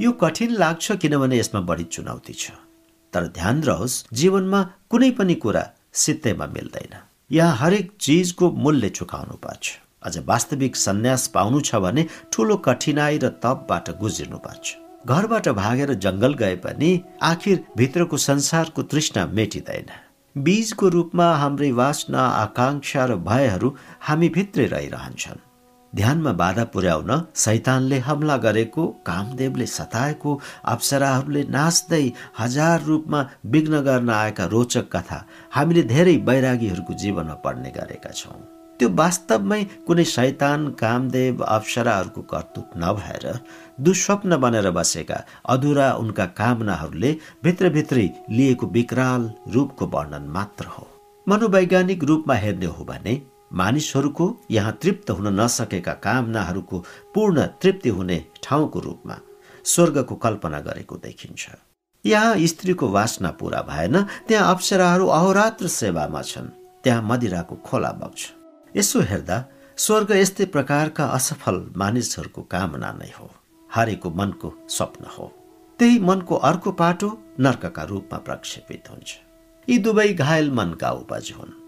यो 0.00 0.12
कठिन 0.12 0.50
लाग्छ 0.52 0.92
किनभने 0.92 1.38
यसमा 1.38 1.60
बढी 1.60 1.84
चुनौती 1.84 2.32
छ। 2.32 2.50
तर 3.12 3.26
ध्यान 3.28 3.62
रहोस् 3.62 4.02
जीवनमा 4.12 4.62
कुनै 4.90 5.10
पनि 5.10 5.34
कुरा 5.34 5.64
सित्तैमा 5.92 6.46
मिल्दैन। 6.46 6.94
यहाँ 7.30 7.56
हरेक 7.56 7.92
चिजको 8.00 8.50
मूल्य 8.50 8.88
चुकाउनु 8.88 9.36
पर्छ। 9.36 9.78
अझ 10.02 10.18
वास्तविक 10.26 10.76
सन्यास 10.76 11.26
पाउनु 11.28 11.60
छ 11.60 11.74
भने 11.76 12.06
ठुलो 12.32 12.56
कठिनाई 12.56 13.18
र 13.18 13.28
तपबाट 13.44 13.90
गुज्रिनु 14.00 14.38
पर्छ। 14.38 14.81
घरबाट 15.06 15.48
भागेर 15.48 15.92
जङ्गल 15.94 16.34
गए 16.34 16.56
पनि 16.56 16.90
आखिर 17.22 17.64
भित्रको 17.76 18.16
संसारको 18.16 18.82
तृष्णा 18.82 19.26
मेटिँदैन। 19.26 19.88
बीजको 20.36 20.88
रूपमा 20.88 21.26
हाम्रै 21.36 21.70
वासना 21.70 22.26
आकाङ्क्षा 22.42 23.04
र 23.04 23.16
भयहरू 23.28 23.74
हामी 24.00 24.28
भित्रै 24.28 24.66
रहिरहन्छन्। 24.66 25.40
ध्यानमा 25.92 26.32
बाधा 26.32 26.64
पुर्याउन 26.72 27.10
सैतानले 27.36 27.98
हमला 27.98 28.36
गरेको 28.46 28.86
कामदेवले 29.06 29.66
सताएको 29.66 30.40
अप्सराहरूले 30.64 31.42
नाच्दै 31.50 32.04
हजार 32.38 32.82
रूपमा 32.82 33.20
विघ्न 33.46 33.80
गर्न 33.82 34.10
आएका 34.10 34.44
रोचक 34.54 34.88
कथा 34.96 35.18
हामीले 35.52 35.82
धेरै 35.92 36.16
वैरागीहरूको 36.28 36.92
जीवनमा 37.02 37.34
पढ्ने 37.44 37.70
गरेका 37.76 38.12
छौँ। 38.14 38.40
त्यो 38.80 38.88
वास्तवमै 38.98 39.62
कुनै 39.86 40.04
शैतान 40.10 40.60
कामदेव 40.80 41.42
अप्सराहरूको 41.48 42.22
कर्तुत 42.32 42.70
नभएर 42.76 43.26
दुस्वप्न 43.80 44.36
बनेर 44.36 44.70
बसेका 44.70 45.24
अधुरा 45.48 45.92
उनका 45.94 46.26
कामनाहरूले 46.38 47.16
भित्रभित्रै 47.44 48.08
लिएको 48.30 48.66
विकराल 48.66 49.30
रूपको 49.48 49.86
वर्णन 49.86 50.28
मात्र 50.28 50.66
हो। 50.66 50.86
मनोवैज्ञानिक 51.26 52.04
रूपमा 52.04 52.34
हेर्ने 52.34 52.66
हो 52.66 52.84
भने 52.84 53.20
मानिसहरूको 53.52 54.26
यहाँ 54.50 54.78
तृप्त 54.82 55.10
हुन 55.10 55.28
नसकेका 55.40 55.92
कामनाहरूको 56.04 56.78
पूर्ण 57.14 57.46
तृप्ति 57.62 57.88
हुने 57.88 58.24
ठाउँको 58.42 58.80
रूपमा 58.80 59.18
स्वर्गको 59.64 60.14
कल्पना 60.14 60.60
गरेको 60.60 60.96
देखिन्छ। 60.96 61.48
यहाँ 62.04 62.36
स्त्रीको 62.46 62.88
वासना 62.88 63.30
पूरा 63.30 63.60
भएन 63.62 64.02
त्यहाँ 64.28 64.54
अप्सराहरू 64.54 65.06
अहोरात्र 65.08 65.66
सेवामा 65.68 66.22
छन् 66.22 66.48
त्यहाँ 66.84 67.02
मदिराको 67.02 67.56
खोला 67.66 67.90
बग्छ। 68.00 68.30
यसो 68.76 69.00
हेर्दा 69.00 69.44
स्वर्ग 69.78 70.10
यस्तै 70.12 70.44
प्रकारका 70.46 71.04
असफल 71.08 71.64
मानिसहरूको 71.76 72.42
कामना 72.42 72.92
नै 72.92 73.10
हो। 73.20 73.30
हारेको 73.74 74.10
मनको 74.10 74.52
स्वप्न 74.68 75.04
हो। 75.18 75.32
त्यही 75.78 75.98
मनको 75.98 76.34
अर्को 76.34 76.72
पाटो 76.72 77.08
नर्कका 77.40 77.82
रूपमा 77.82 78.18
प्रक्षेपित 78.18 78.90
हुन्छ। 78.90 79.18
यी 79.68 79.78
दुवै 79.78 80.08
घायल 80.14 80.50
मनका 80.50 80.90
उपज 80.90 81.32
हुन्। 81.38 81.58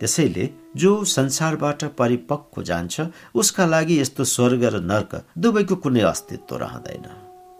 त्यसैले 0.00 0.48
जो 0.76 1.04
संसारबाट 1.04 1.84
परिपक्व 1.98 2.62
जान्छ 2.62 3.00
उसका 3.34 3.66
लागि 3.66 4.00
यस्तो 4.00 4.24
स्वर्ग 4.24 4.64
र 4.64 4.80
नर्क 4.80 5.24
दुवैको 5.38 5.76
कुनै 5.76 6.00
अस्तित्व 6.00 6.56
रहँदैन। 6.56 7.06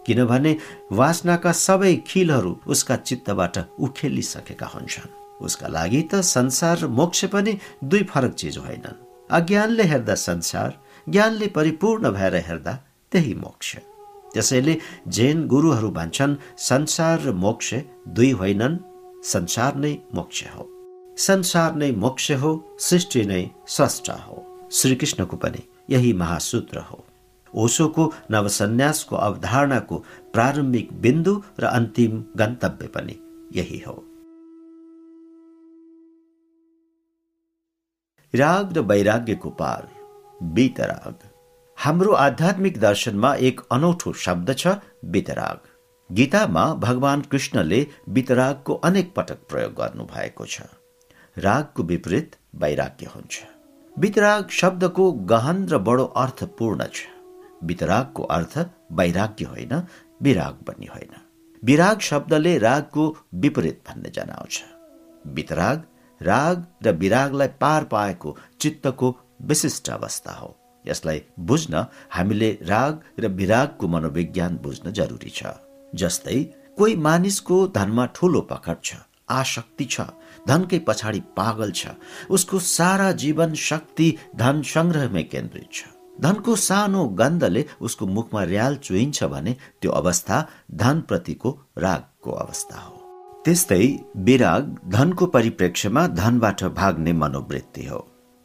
किनभने 0.07 0.57
वासनाका 0.91 1.51
सबै 1.51 1.95
खिलहरू 2.07 2.59
उसका 2.67 2.95
चित्तबाट 2.95 3.57
उखेलिसकेका 3.79 4.67
हुन्छन्। 4.67 5.11
उसका 5.41 5.67
लागि 5.67 6.01
त 6.01 6.21
संसार 6.21 6.77
र 6.79 6.87
मोक्ष 6.87 7.25
पनि 7.25 7.57
दुई 7.83 8.03
फरक 8.03 8.33
चिज 8.33 8.57
होइनन्। 8.57 9.01
अज्ञानले 9.31 9.83
हेर्दा 9.83 10.15
संसार 10.15 10.79
ज्ञानले 11.09 11.47
परिपूर्ण 11.47 12.11
भएर 12.11 12.35
हेर्दा 12.47 12.73
त्यही 13.11 13.33
मोक्ष। 13.35 13.75
त्यसैले 14.33 14.77
जैन 15.07 15.47
गुरुहरू 15.47 15.89
भन्छन्, 15.89 16.35
संसार 16.57 17.21
र 17.21 17.31
मोक्ष 17.31 17.73
दुई 18.07 18.31
होइनन्। 18.31 18.77
संसार 19.23 19.75
नै 19.75 19.97
मोक्ष 20.15 20.43
हो। 20.43 20.69
संसार 21.17 21.75
नै 21.75 21.91
मोक्ष 21.91 22.31
हो, 22.31 22.77
सृष्टि 22.79 23.25
नै 23.25 23.49
स्रष्टा 23.67 24.13
हो। 24.13 24.69
श्रीकृष्णको 24.71 25.37
पनि 25.37 25.69
यही 25.89 26.13
महासूत्र 26.13 26.79
हो। 26.79 27.05
ओसोको 27.55 28.13
नवसन्यासको 28.31 29.15
अवधारणाको 29.15 29.97
प्रारम्भिक 30.33 31.01
बिन्दु 31.01 31.43
र 31.59 31.65
अन्तिम 31.65 32.23
गन्तव्य 32.35 32.87
पनि 32.87 33.19
यही 33.59 33.79
हो। 33.79 34.05
राग 38.35 38.77
र 38.77 38.79
वैराग्यको 38.79 39.49
पार 39.49 39.89
बितराग। 40.43 41.28
हाम्रो 41.79 42.11
आध्यात्मिक 42.11 42.79
दर्शनमा 42.79 43.33
एक 43.35 43.61
अनौठो 43.71 44.11
शब्द 44.13 44.49
छ 44.57 44.67
बितराग। 45.05 45.67
गीतामा 46.09 46.73
भगवान 46.73 47.21
कृष्णले 47.21 47.87
बितरागको 48.09 48.73
अनेक 48.73 49.13
पटक 49.15 49.45
प्रयोग 49.49 49.73
गर्नु 49.73 50.03
भएको 50.03 50.45
छ। 50.45 50.61
रागको 51.37 51.83
विपरीत 51.83 52.35
वैराग्य 52.55 53.05
हुन्छ। 53.05 53.43
बितराग 53.99 54.49
शब्दको 54.49 55.11
गहन 55.11 55.65
र 55.67 55.77
बडो 55.77 56.05
अर्थपूर्ण 56.05 56.87
छ। 56.93 57.07
वितरागको 57.63 58.23
अर्थ 58.23 58.57
वैराग्य 58.91 59.45
होइन 59.45 59.83
विराग 60.21 60.61
पनि 60.67 60.85
होइन। 60.85 61.15
विराग 61.63 61.99
शब्दले 61.99 62.57
रागको 62.57 63.09
विपरीत 63.35 63.83
भन्ने 63.89 64.09
जनाउँछ। 64.09 64.63
वितराग 65.27 65.83
राग 66.21 66.65
र 66.83 66.91
विरागलाई 66.91 67.47
पार 67.47 67.83
पाएको 67.83 68.37
चित्तको 68.59 69.17
विशिष्ट 69.41 69.89
अवस्था 69.89 70.31
हो। 70.31 70.55
यसलाई 70.85 71.21
बुझ्न 71.41 71.85
हामीले 72.09 72.51
राग 72.63 73.01
र 73.19 73.27
विरागको 73.39 73.87
मनोविज्ञान 73.87 74.57
बुझ्न 74.63 74.91
जरुरी 74.91 75.29
छ। 75.29 75.53
जस्तै 75.93 76.41
कोही 76.77 76.95
मानिसको 77.05 77.55
धनमा 77.75 78.05
ठूलो 78.15 78.41
पकड 78.51 78.83
छ 78.83 78.95
आशक्ति 79.29 79.85
छ 79.85 80.01
धनकै 80.47 80.79
पछाडि 80.87 81.19
पागल 81.37 81.71
छ 81.71 81.95
उसको 82.29 82.59
सारा 82.67 83.11
जीवन 83.23 83.53
शक्ति 83.61 84.07
धन 84.35 84.61
संग्रहमै 84.65 85.23
केन्द्रित 85.23 85.69
छ। 85.71 85.83
धनको 86.21 86.55
सानो 86.55 87.05
गन्धले 87.19 87.65
उसको 87.81 88.07
मुखमा 88.07 88.43
र्याल 88.43 88.75
चुइन्छ 88.83 89.23
भने 89.33 89.55
त्यो 89.81 89.91
अवस्था 89.91 90.37
धनप्रतिको 90.75 91.51
रागको 91.77 92.31
अवस्था 92.31 92.79
हो। 92.79 92.95
त्यस्तै 93.45 93.85
विराग 94.27 94.75
धनको 94.87 95.25
परिप्रेक्ष्यमा 95.35 96.07
धनबाट 96.19 96.63
भाग्ने 96.75 97.13
मनोवृत्ति 97.13 97.85
हो। 97.85 97.99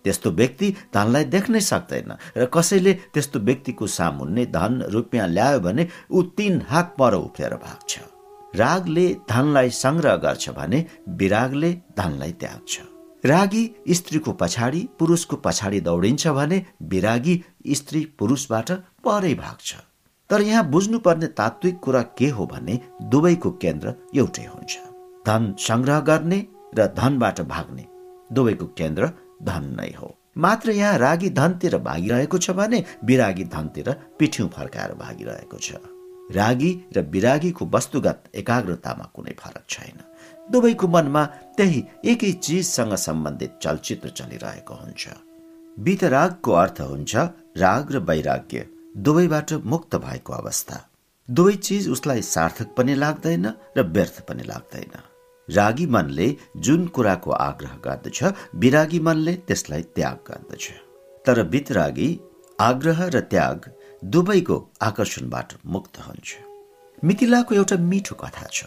त्यस्तो 0.05 0.31
व्यक्ति 0.31 0.75
धनलाई 0.95 1.25
देख्नै 1.35 1.61
सक्दैन 1.61 2.11
र 2.37 2.47
कसैले 2.55 2.93
त्यस्तो 3.15 3.39
व्यक्तिको 3.41 3.87
सामुन्ने 3.89 4.47
धन 4.47 4.83
रुपियाँ 4.93 5.29
ल्यायो 5.29 5.61
भने 5.61 5.89
ऊ 6.11 6.23
तीन 6.37 6.61
हात 6.69 6.95
पर 6.99 7.15
उफ्रेर 7.17 7.55
भाग्छ। 7.57 7.93
रागले 8.57 9.07
धनलाई 9.29 9.71
संग्रह 9.75 10.17
गर्छ 10.25 10.51
भने 10.51 10.85
विरागले 11.19 11.73
धनलाई 11.99 12.33
त्याग्छ। 12.41 12.81
रागी 13.25 13.65
स्त्रीको 13.91 14.33
पछाडि 14.33 14.81
पुरुषको 14.99 15.37
पछाडि 15.37 15.81
दौडिन्छ 15.81 16.27
भने 16.29 16.65
विरागी 16.83 17.35
स्त्री 17.75 18.05
पुरुषबाट 18.19 18.71
परै 19.05 19.35
भाग्छ। 19.35 19.75
तर 20.31 20.41
यहाँ 20.43 20.69
बुझ्नुपर्ने 20.71 21.27
तात्विक 21.39 21.79
कुरा 21.81 22.03
के 22.19 22.29
हो 22.29 22.47
भने 22.47 22.79
दुवैको 23.11 23.51
केन्द्र 23.63 23.95
एउटै 24.15 24.45
हुन्छ। 24.45 24.77
धन 25.27 25.55
संग्रह 25.59 26.01
गर्ने 26.01 26.39
र 26.79 26.87
धनबाट 26.97 27.41
भाग्ने 27.49 27.87
दुवैको 28.31 28.67
केन्द्र 28.79 29.11
धन 29.43 29.75
नै 29.81 29.93
हो। 30.01 30.15
मात्र 30.37 30.71
यहाँ 30.71 30.99
रागी 30.99 31.31
धनतिर 31.31 31.77
भागिरहेको 31.79 32.39
छ 32.39 32.51
भने 32.51 32.85
विरागी 33.05 33.45
धनतिर 33.45 33.91
पिठ्यौँ 34.19 34.49
फर्काएर 34.49 34.95
भागिरहेको 34.95 35.59
छ। 35.59 35.73
रागी 36.33 36.71
र 36.97 37.01
विरागीको 37.11 37.67
वस्तुगत 37.67 38.31
एकाग्रतामा 38.35 39.05
कुनै 39.15 39.35
फरक 39.39 39.65
छैन। 39.69 39.99
दुवैको 40.51 40.89
मनमा 40.89 41.25
त्यही 41.57 41.85
एकै 42.05 42.33
चिजसँग 42.33 42.95
सम्बन्धित 42.95 43.59
चलचित्र 43.63 44.09
चलिरहेको 44.09 44.75
हुन्छ। 44.75 45.09
वितरागको 45.79 46.53
अर्थ 46.53 46.81
हुन्छ 46.81 47.15
राग 47.57 47.93
र 47.93 47.99
वैराग्य 47.99 48.67
दुवैबाट 48.97 49.53
मुक्त 49.65 49.97
भएको 49.97 50.33
अवस्था। 50.33 50.77
दुवै 51.29 51.55
चिज 51.57 51.89
उसलाई 51.89 52.23
सार्थक 52.23 52.75
पनि 52.77 52.95
लाग्दैन 52.95 53.47
र 53.77 53.83
व्यर्थ 53.83 54.21
पनि 54.29 54.43
लाग्दैन। 54.43 55.14
रागी 55.49 55.87
मनले 55.87 56.37
जुन 56.57 56.87
कुराको 56.87 57.31
आग्रह 57.31 57.75
गर्दछ 57.85 58.23
विरागी 58.55 58.99
मनले 58.99 59.35
त्यसलाई 59.49 59.83
त्याग 59.83 60.19
गर्दछ। 60.29 60.71
तर 61.27 61.43
वितरागी 61.43 62.09
आग्रह 62.61 63.05
र 63.07 63.21
त्याग 63.21 63.71
दुवैको 64.05 64.57
आकर्षणबाट 64.83 65.53
मुक्त 65.67 65.99
हुन्छ। 65.99 66.37
मिथिलाको 67.05 67.55
एउटा 67.55 67.77
मिठो 67.77 68.15
कथा 68.15 68.47
छ। 68.53 68.65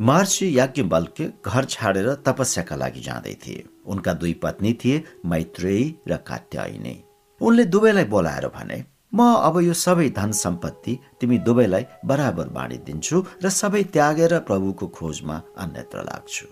महर्षि 0.00 0.46
याज्ञवल्क्य 0.58 1.32
घर 1.46 1.64
छाडेर 1.64 2.08
तपस्याका 2.26 2.76
लागि 2.76 3.00
जाँदै 3.00 3.34
थिए। 3.34 3.64
उनका 3.86 4.12
दुई 4.12 4.32
पत्नी 4.42 4.72
थिए 4.72 5.02
मैत्रेयी 5.26 5.84
र 6.08 6.16
कात्यायिनी। 6.16 6.94
उनले 7.40 7.64
दुवैलाई 7.64 8.04
बोलाएर 8.04 8.46
भने 8.48 8.84
म 9.16 9.24
अब 9.48 9.56
यो 9.60 9.74
सबै 9.74 10.08
धन 10.18 10.32
सम्पत्ति 10.44 10.98
तिमी 11.20 11.38
दुवैलाई 11.46 11.84
बराबर 12.04 12.48
बाँडिदिन्छु 12.56 13.16
र 13.44 13.48
सबै 13.60 13.82
त्यागेर 13.94 14.32
प्रभुको 14.48 14.86
खोजमा 14.96 15.36
अन्यत्र 15.62 15.98
लाग्छु। 16.10 16.46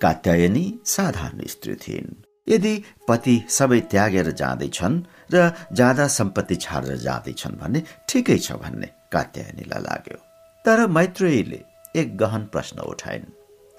कात्यायनी 0.00 0.64
साधारण 0.86 1.40
स्त्री 1.54 1.74
थिइन्। 1.74 2.10
यदि 2.48 2.74
पति 3.08 3.34
सबै 3.50 3.80
त्यागेर 3.92 4.30
जाँदैछन् 4.40 5.02
र 5.34 5.36
जाँदा 5.72 6.06
सम्पत्ति 6.18 6.56
छाडेर 6.56 6.96
जाँदैछन् 7.08 7.58
भने 7.60 7.82
ठिकै 8.08 8.38
छ 8.38 8.52
भन्ने 8.62 8.88
कात्यायनीलाई 9.12 9.82
लाग्यो। 9.82 10.18
तर 10.64 10.86
मैत्रेयीले 10.86 11.60
एक 12.00 12.16
गहन 12.16 12.42
प्रश्न 12.54 12.78
उठाइन्। 12.92 13.32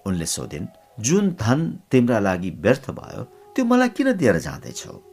उनले 0.08 0.26
सोधिन् 0.36 0.72
जुन 1.00 1.36
धन 1.42 1.60
तिम्रा 1.92 2.20
लागि 2.20 2.50
व्यर्थ 2.64 2.90
भयो 3.00 3.24
त्यो 3.56 3.66
मलाई 3.66 3.90
किन 3.96 4.12
दिएर 4.20 4.38
जाँदैछौ? 4.48 5.09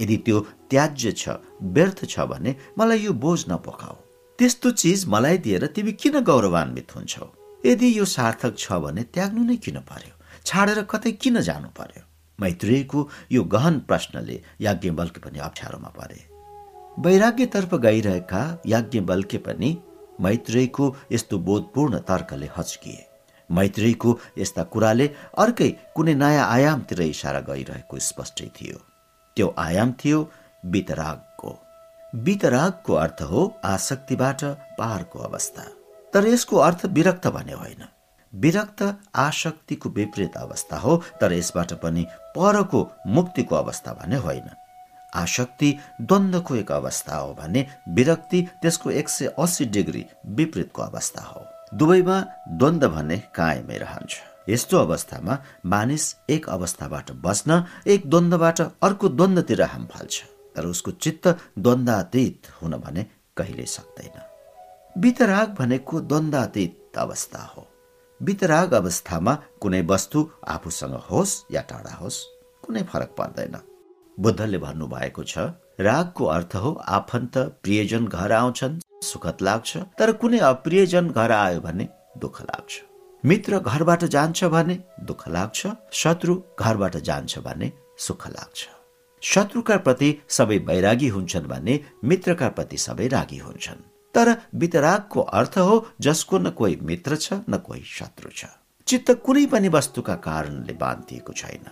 यदि 0.00 0.16
त्यो 0.26 0.40
त्याज्य 0.70 1.12
छ 1.12 1.40
व्यर्थ 1.76 2.04
छ 2.04 2.26
भने 2.30 2.54
मलाई 2.78 3.00
यो 3.06 3.12
बोझ 3.24 3.40
नपोखाऊ 3.50 3.96
त्यस्तो 4.38 4.70
चिज 4.80 5.04
मलाई 5.12 5.38
दिएर 5.44 5.66
तिमी 5.76 5.92
किन 5.92 6.20
गौरवान्वित 6.24 6.94
हुन्छौ? 6.96 7.26
यदि 7.66 7.88
यो 7.98 8.04
सार्थक 8.04 8.56
छ 8.58 8.72
भने 8.84 9.02
त्याग्नु 9.14 9.42
नै 9.44 9.56
किन 9.64 9.78
पर्यो? 9.90 10.14
छाडेर 10.46 10.82
कतै 10.92 11.12
किन 11.22 11.40
जानु 11.48 11.68
पर्यो? 11.78 12.02
मैत्रेयको 12.38 13.08
यो 13.32 13.42
गहन 13.54 13.78
प्रश्नले 13.88 14.40
याज्ञवल्क्य 14.60 15.20
पनि 15.20 15.38
अप्ठ्यारोमा 15.38 15.90
परे। 15.98 16.20
वैराग्यतर्फ 17.04 17.74
गइरहेका 17.84 18.42
याज्ञवल्क्य 18.66 19.38
पनि 19.46 19.70
मैत्रेयको 20.20 20.84
यस्तो 21.12 21.38
बोधपूर्ण 21.38 21.98
तर्कले 22.08 22.48
हच्किए। 22.56 23.06
मैत्रेयको 23.50 24.18
यस्ता 24.38 24.62
कुराले 24.72 25.06
अर्कै 25.44 25.70
कुनै 25.96 26.14
नयाँ 26.14 26.46
आयामतिर 26.48 27.00
इसारा 27.02 27.40
गरिरहेको 27.50 27.98
स्पष्टै 28.08 28.48
थियो। 28.56 28.78
त्यो 29.40 29.54
आयाम 29.58 29.92
थियो 29.92 30.18
वितरागको 30.64 31.50
वितरागको 32.12 32.94
अर्थ 32.94 33.22
हो 33.22 33.42
आसक्तिबाट 33.64 34.42
पारको 34.78 35.18
अवस्था। 35.18 35.62
तर 36.12 36.26
यसको 36.26 36.56
अर्थ 36.56 36.84
विरक्त 36.86 37.26
भने 37.26 37.52
होइन। 37.52 37.84
विरक्त 38.32 38.82
आसक्तिको 39.14 39.88
विपरीत 39.88 40.36
अवस्था 40.36 40.78
हो 40.78 40.96
तर 41.20 41.32
यसबाट 41.32 41.72
पनि 41.72 42.04
परको 42.36 42.80
मुक्तिको 43.06 43.56
अवस्था 43.56 43.92
भने 43.92 44.16
होइन। 44.16 44.50
आशक्ति 45.14 45.76
द्वन्द्वको 46.00 46.54
एक 46.54 46.72
अवस्था 46.72 47.16
हो 47.16 47.34
भने 47.34 47.66
विरक्ति 47.88 48.46
त्यसको 48.62 48.90
एक 48.90 49.08
सय 49.08 49.34
अस्सी 49.38 49.64
डिग्री 49.64 50.04
विपरीतको 50.26 50.82
अवस्था 50.82 51.22
हो। 51.22 51.46
दुवैमा 51.74 52.20
द्वन्द्व 52.48 52.88
भने 52.88 53.18
कायमै 53.34 53.78
रहन्छ। 53.78 54.20
यस्तो 54.48 54.78
अवस्थामा 54.78 55.38
मानिस 55.66 56.04
एक 56.30 56.48
अवस्थाबाट 56.48 57.10
बस्न 57.22 57.64
एक 57.86 58.10
द्वन्द्वबाट 58.10 58.60
अर्को 58.60 59.08
द्वन्द्वतिर 59.08 59.62
हाम 59.62 59.86
फाल्छ 59.86 60.22
तर 60.56 60.66
उसको 60.66 60.90
चित्त 60.90 61.28
द्वन्द्वातीत 61.58 62.48
हुन 62.62 62.76
भने 62.76 63.06
कहिल्यै 63.36 63.66
सक्दैन। 63.66 64.16
वितराग 65.00 65.54
भनेको 65.54 66.00
द्वन्द्वातीत 66.00 66.98
अवस्था 66.98 67.42
हो। 67.46 67.66
वितराग 68.20 68.74
अवस्थामा 68.74 69.34
कुनै 69.60 69.82
वस्तु 69.82 70.28
आफूसँग 70.48 70.94
होस् 71.10 71.38
या 71.52 71.62
टाढा 71.62 71.94
होस् 71.94 72.18
कुनै 72.64 72.82
फरक 72.82 73.14
पर्दैन। 73.18 73.56
बुद्धले 74.18 74.58
भन्नुभएको 74.58 75.22
छ 75.22 75.38
रागको 75.80 76.24
अर्थ 76.26 76.56
हो 76.56 76.72
आफन्त 76.88 77.38
प्रियजन 77.62 78.06
घर 78.06 78.32
आउँछन् 78.32 78.80
सुखद 79.02 79.36
लाग्छ 79.42 79.76
तर 79.98 80.12
कुनै 80.12 80.38
अप्रियजन 80.44 81.08
घर 81.10 81.32
आयो 81.32 81.60
भने 81.60 81.88
दुःख 82.18 82.40
लाग्छ। 82.42 82.89
मित्र 83.24 83.58
घरबाट 83.58 84.04
जान्छ 84.04 84.44
भने 84.44 84.78
दुःख 85.04 85.28
लाग्छ 85.28 85.66
शत्रु 85.92 86.34
घरबाट 86.60 86.96
जान्छ 86.96 87.38
भने 87.38 87.72
सुख 87.98 88.26
लाग्छ। 88.28 88.68
शत्रुका 89.22 89.76
प्रति 89.76 90.08
सबै 90.28 90.58
वैरागी 90.58 91.08
हुन्छन् 91.08 91.46
भने 91.46 91.80
मित्रका 92.04 92.48
प्रति 92.48 92.76
सबै 92.76 93.08
रागी 93.08 93.38
हुन्छन्। 93.38 93.82
तर 94.14 94.36
वितरागको 94.54 95.20
अर्थ 95.20 95.58
हो 95.58 95.86
जसको 96.00 96.38
न 96.38 96.50
कोही 96.50 96.78
मित्र 96.82 97.16
छ 97.16 97.32
न 97.50 97.56
कोही 97.66 97.82
शत्रु 97.86 98.30
छ। 98.36 98.44
चित्त 98.86 99.10
कुनै 99.24 99.44
पनि 99.46 99.68
वस्तुका 99.68 100.14
कारणले 100.14 100.72
बाँधिएको 100.72 101.32
छैन। 101.32 101.66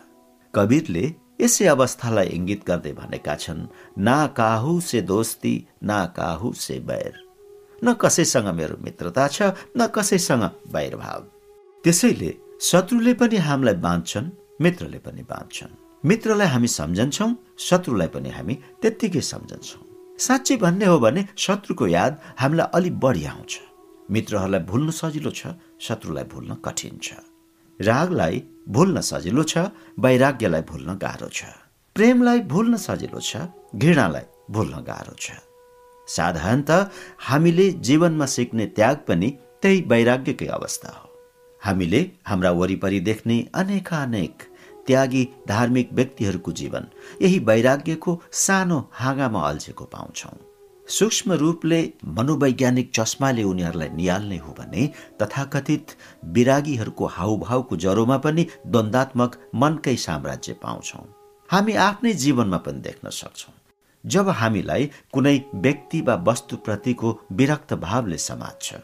कवीरले 0.55 1.15
यसै 1.41 1.67
अवस्थालाई 1.67 2.27
इङ्गित 2.27 2.65
गर्दै 2.69 2.93
भनेका 2.93 3.35
छन् 3.35 3.67
ना 3.99 4.19
काहु 4.37 4.81
से 4.81 5.01
दोस्ती 5.03 5.55
ना 5.83 6.05
काहु 6.17 6.53
से 6.53 6.79
बैर। 6.81 7.13
न 7.85 7.93
कसैसँग 7.95 8.49
मेरो 8.55 8.77
मित्रता 8.85 9.27
छ 9.29 9.43
न 9.77 9.87
कसैसँग 9.87 10.43
भाव 10.73 11.27
त्यसैले 11.89 12.31
शत्रुले 12.61 13.13
पनि 13.21 13.37
हामीलाई 13.49 13.75
बाँच्छन् 13.85 14.27
मित्रले 14.61 14.99
पनि 15.05 15.23
बाँच्छन् 15.29 15.71
मित्रलाई 16.05 16.49
हामी 16.55 16.69
सम्झन्छौँ 16.69 17.29
शत्रुलाई 17.67 18.09
पनि 18.15 18.31
हामी 18.31 18.55
त्यत्तिकै 18.83 19.21
सम्झन्छौँ। 19.29 19.81
साँच्चै 20.27 20.57
भन्ने 20.65 20.87
हो 20.87 20.99
भने 21.05 21.25
शत्रुको 21.45 21.87
याद 21.89 22.19
हामीलाई 22.41 22.69
अलि 22.77 22.91
बढी 23.05 23.25
आउँछ। 23.33 23.53
मित्रहरूलाई 24.11 24.61
भुल्न 24.69 24.91
सजिलो 25.01 25.31
छ 25.31 25.55
शत्रुलाई 25.87 26.25
भुल्न 26.35 26.61
कठिन 26.67 26.99
छ। 27.01 27.09
रागलाई 27.81 28.45
भुल्न 28.69 29.01
सजिलो 29.11 29.43
छ 29.49 29.73
वैराग्यलाई 30.05 30.63
भुल्न 30.71 30.99
गाह्रो 31.01 31.29
छ। 31.33 31.41
प्रेमलाई 31.97 32.41
भुल्न 32.53 32.77
सजिलो 32.87 33.21
छ 33.21 33.49
घृणालाई 33.75 34.27
भुल्न 34.53 34.85
गाह्रो 34.85 35.17
छ। 35.17 35.41
साधारणत 36.09 36.71
हामीले 37.33 37.71
जीवनमा 37.89 38.27
सिक्ने 38.37 38.67
त्याग 38.77 38.97
पनि 39.09 39.37
त्यही 39.63 39.85
वैराग्यकै 39.89 40.57
अवस्था 40.61 40.91
हो। 40.93 41.08
हामीले 41.63 42.01
हाम्रा 42.27 42.51
वरिपरि 42.51 43.01
देख्ने 43.01 43.47
अनेकानेक 43.55 44.43
त्यागी 44.87 45.29
धार्मिक 45.49 45.93
व्यक्तिहरूको 45.93 46.53
जीवन। 46.53 46.87
यही 47.23 47.39
वैराग्यको 47.39 48.21
सानो 48.33 48.79
हाँगामा 48.93 49.41
अल्झेको 49.49 49.85
पाउँछौँ। 49.85 50.39
सूक्ष्म 50.89 51.33
रूपले 51.33 51.81
मनोवैज्ञानिक 52.07 52.91
चस्माले 52.95 53.43
उनीहरूलाई 53.43 53.89
निहाल्ने 53.89 54.37
हो 54.37 54.55
भने 54.59 54.87
तथाकथित 55.23 55.97
विरागीहरूको 56.25 57.07
हाउभावको 57.07 57.77
जरोमा 57.77 58.17
पनि 58.19 58.47
द्वन्दात्मक 58.67 59.37
मनकै 59.55 59.97
साम्राज्य 59.97 60.53
पाउँछौँ। 60.63 61.07
हामी 61.51 61.73
आफ्नै 61.73 62.13
जीवनमा 62.13 62.57
पनि 62.57 62.81
देख्न 62.81 63.11
सक्छौँ। 63.11 63.55
जब 64.05 64.29
हामीलाई 64.31 64.91
कुनै 65.13 65.39
व्यक्ति 65.55 66.01
वा 66.01 66.15
वस्तुप्रतिको 66.29 67.19
विरक्त 67.33 67.75
भावले 67.75 68.19
समात्छ 68.19 68.75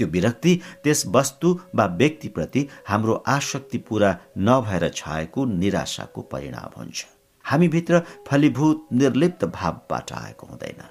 त्यो 0.00 0.08
विरक्ति 0.08 0.58
त्यस 0.84 1.06
वस्तु 1.14 1.48
वा 1.74 1.86
व्यक्तिप्रति 2.00 2.66
हाम्रो 2.88 3.14
आसक्ति 3.28 3.78
पूरा 3.88 4.16
नभएर 4.38 4.88
छाएको 4.96 5.44
निराशाको 5.54 6.22
परिणाम 6.32 6.78
हुन्छ। 6.78 7.04
हामीभित्र 7.44 8.02
फलीभूत 8.28 8.88
निर्लिप्त 8.92 9.44
भावबाट 9.54 10.12
आएको 10.12 10.46
हुँदैन। 10.46 10.82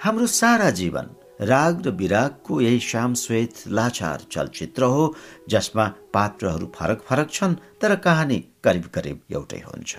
हाम्रो 0.00 0.26
सारा 0.26 0.70
जीवन 0.70 1.10
राग 1.40 1.86
र 1.86 1.90
विरागको 1.90 2.60
यही 2.60 2.80
श्यामश्वेत 2.80 3.62
लाचार 3.68 4.20
चलचित्र 4.32 4.84
हो 4.84 5.14
जसमा 5.48 5.86
पात्रहरू 6.14 6.72
फरक 6.76 7.02
फरक 7.08 7.30
छन् 7.32 7.54
तर 7.80 7.94
कहानी 7.96 8.38
करिब 8.64 8.84
करिब 8.94 9.20
एउटै 9.32 9.62
हुन्छ। 9.66 9.96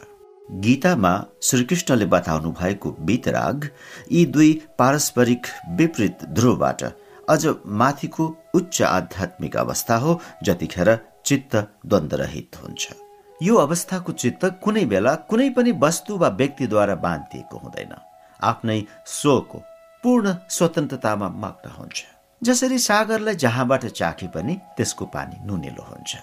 गीतामा 0.64 1.14
श्रीकृष्णले 1.44 2.06
बताउनु 2.06 2.52
भएको 2.52 2.92
बितराग 3.02 3.70
यी 4.12 4.26
दुई 4.26 4.52
पारस्परिक 4.80 5.48
विपरीत 5.78 6.26
ध्रुवबाट 6.34 6.84
अझ 7.30 7.46
माथिको 7.82 8.28
उच्च 8.56 8.82
आध्यात्मिक 8.82 9.58
अवस्था 9.58 9.96
हो 9.98 10.20
जतिखेर 10.44 10.96
चित्त 11.26 11.56
द्वन्द्वरहित 11.86 12.56
हुन्छ। 12.64 12.94
यो 13.40 13.56
अवस्थाको 13.58 14.12
चित्त 14.14 14.46
कुनै 14.64 14.86
बेला 14.86 15.16
कुनै 15.30 15.50
पनि 15.50 15.72
वस्तु 15.82 16.18
वा 16.18 16.30
व्यक्तिद्वारा 16.40 16.96
बाँधिएको 16.96 17.58
हुँदैन। 17.58 17.94
आफ्नै 18.40 18.80
स्वको 19.06 19.58
पूर्ण 20.04 20.36
स्वतन्त्रतामा 20.50 21.30
मग्न 21.44 21.70
हुन्छ। 21.80 22.04
जसरी 22.42 22.78
सागरलाई 22.80 23.36
जहाँबाट 23.36 23.86
चाखे 23.92 24.28
पनि 24.28 24.54
त्यसको 24.78 25.06
पानी 25.06 25.46
नुनिलो 25.48 25.84
हुन्छ। 25.84 26.16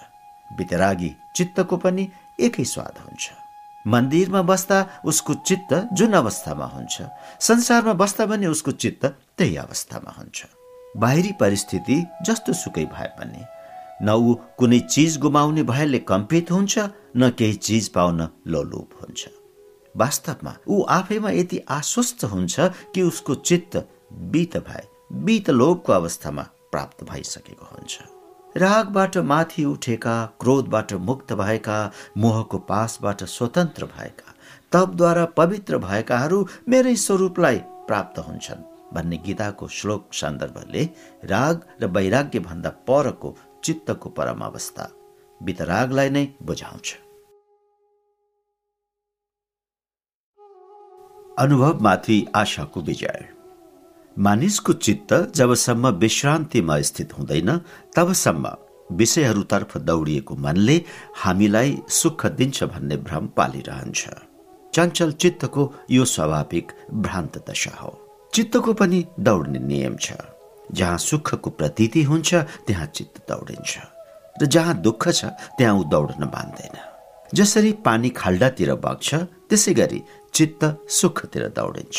वितरागी 0.50 1.10
चित्तको 1.36 1.76
पनि 1.76 2.08
एकै 2.40 2.64
स्वाद 2.64 2.98
हुन्छ। 3.04 3.30
मन्दिरमा 3.84 4.42
बस्दा 4.42 4.78
उसको 5.04 5.34
चित्त 5.48 5.72
जुन 5.92 6.12
अवस्थामा 6.14 6.66
हुन्छ 6.66 7.02
संसारमा 7.40 7.92
बस्दा 7.92 8.26
पनि 8.26 8.46
उसको 8.46 8.70
चित्त 8.72 9.04
त्यही 9.38 9.56
अवस्थामा 9.56 10.10
हुन्छ। 10.18 10.61
बाहिरी 10.96 11.32
परिस्थिति 11.40 12.04
जस्तो 12.22 12.52
सुकै 12.52 12.84
भए 12.86 13.08
पनि। 13.18 13.44
न 14.02 14.10
ऊ 14.10 14.34
कुनै 14.58 14.78
चिज 14.80 15.18
गुमाउने 15.18 15.62
भयले 15.62 15.98
कम्पित 15.98 16.50
हुन्छ 16.50 16.78
न 17.16 17.30
केही 17.30 17.54
चिज 17.56 17.88
पाउन 17.88 18.28
लोलुप 18.46 18.98
हुन्छ। 19.02 19.28
वास्तवमा 19.94 20.56
ऊ 20.68 20.82
आफैमा 20.90 21.30
यति 21.30 21.58
आश्वस्त 21.70 22.24
हुन्छ 22.24 22.60
कि 22.94 23.02
उसको 23.02 23.34
चित्त 23.34 23.76
बित 24.32 24.56
भए 24.68 24.82
बित 25.24 25.50
लोभको 25.50 25.92
अवस्थामा 25.92 26.42
प्राप्त 26.72 27.04
भइसकेको 27.04 27.64
हुन्छ। 27.64 27.98
रागबाट 28.56 29.16
माथि 29.24 29.64
उठेका 29.64 30.14
क्रोधबाट 30.40 30.92
मुक्त 31.02 31.32
भएका 31.32 31.78
मोहको 32.18 32.58
पासबाट 32.68 33.24
स्वतन्त्र 33.26 33.86
भएका 33.86 34.34
तपद्वारा 34.72 35.24
पवित्र 35.36 35.78
भएकाहरू 35.78 36.46
मेरै 36.68 36.94
स्वरूपलाई 36.96 37.58
प्राप्त 37.88 38.18
हुन्छन्। 38.18 38.71
भन्ने 38.92 39.16
गीताको 39.16 39.68
श्लोक 39.68 40.14
सन्दर्भले 40.14 40.84
राग 41.24 41.66
र 41.82 41.86
वैराग्य 41.86 42.38
भन्दा 42.40 42.70
परको 42.88 43.36
चित्तको 43.64 44.08
परम 44.08 44.40
अवस्था 44.40 44.90
वितरागलाई 45.40 46.10
नै 46.10 46.26
बुझाउँछ। 46.42 46.94
अनुभवमाथि 51.38 52.26
आशाको 52.34 52.80
विजय। 52.80 53.28
मानिसको 54.16 54.72
चित्त 54.72 55.12
जबसम्म 55.34 55.88
विश्रान्तिमा 55.88 56.80
स्थित 56.80 57.18
हुँदैन 57.18 57.56
तबसम्म 57.96 58.56
विषयहरूतर्फ 58.90 59.76
दौडिएको 59.78 60.36
मनले 60.36 60.76
हामीलाई 61.16 61.78
सुख 61.88 62.26
दिन्छ 62.26 62.64
भन्ने 62.64 62.96
भ्रम 62.96 63.26
पालिरहन्छ। 63.36 64.08
चञ्चल 64.74 65.12
चित्तको 65.12 65.72
यो 65.90 66.04
स्वाभाविक 66.04 66.72
भ्रान्त 66.92 67.44
दशा 67.50 67.76
हो। 67.76 68.01
चित्तको 68.32 68.72
पनि 68.72 69.04
दौड्ने 69.20 69.58
नियम 69.60 69.96
छ। 69.96 70.12
जहाँ 70.72 70.98
सुखको 70.98 71.50
प्रतीति 71.50 72.02
हुन्छ 72.02 72.34
त्यहाँ 72.66 72.86
चित्त 72.86 73.18
दौडिन्छ। 73.28 73.78
र 74.36 74.46
जहाँ 74.46 74.74
दुःख 74.80 75.08
छ 75.10 75.24
त्यहाँ 75.58 75.74
ऊ 75.76 75.84
दौड्न 75.84 76.24
मान्दैन 76.24 76.76
जसरी 77.34 77.72
पानी 77.84 78.08
खाल्डातिर 78.10 78.74
बग्छ 78.80 79.14
त्यसै 79.48 79.72
गरी 79.74 80.00
चित्त 80.34 80.64
सुखतिर 80.90 81.46
दौडिन्छ। 81.52 81.98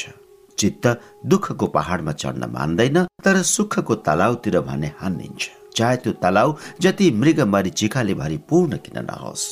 चित्त 0.58 0.86
दुःखको 1.26 1.68
पहाडमा 1.68 2.12
चढ्न 2.14 2.50
मान्दैन 2.50 2.98
तर 3.24 3.42
सुखको 3.46 3.96
तलाउतिर 4.02 4.60
भने 4.66 4.90
हानिन्छ। 5.00 5.50
चाहे 5.78 5.96
त्यो 6.02 6.14
तलाउ 6.18 6.58
जति 6.82 7.12
मृग 7.12 7.40
चिखाले 7.70 8.14
भरि 8.14 8.38
पूर्ण 8.50 8.78
किन 8.82 9.06
नहोस्। 9.06 9.46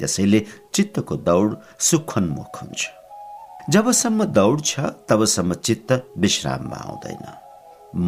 त्यसैले 0.00 0.40
चित्तको 0.74 1.16
दौड 1.28 1.56
सुखोन्मुख 1.80 2.62
हुन्छ। 2.62 3.03
जबसम्म 3.70 4.24
दौड 4.24 4.60
छ 4.60 4.80
तबसम्म 5.08 5.54
चित्त 5.54 5.92
विश्राममा 6.18 6.76
आउँदैन। 6.76 7.24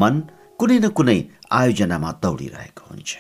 मन 0.01 0.15
कुनै 0.61 0.79
न 0.79 0.89
कुनै 0.89 1.19
आयोजनामा 1.53 2.11
दौडिरहेको 2.23 2.85
हुन्छ। 2.91 3.17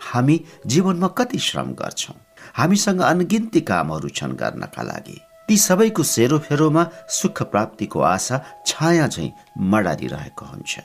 हामी 0.00 0.36
जीवनमा 0.66 1.08
कति 1.18 1.38
श्रम 1.38 1.72
गर्छौँ? 1.76 2.16
हामीसँग 2.56 3.00
अनगिन्ती 3.02 3.60
कामहरू 3.60 4.08
छन् 4.08 4.38
गर्नका 4.40 4.82
लागि। 4.82 5.18
ती 5.48 5.56
सबैको 5.56 6.02
सेरोफेरोमा 6.02 6.88
सुख 7.10 7.42
प्राप्तिको 7.52 8.00
आशा 8.00 8.40
छाया 8.66 9.06
झैँ 9.06 9.30
मडारिरहेको 9.60 10.44
हुन्छ। 10.46 10.80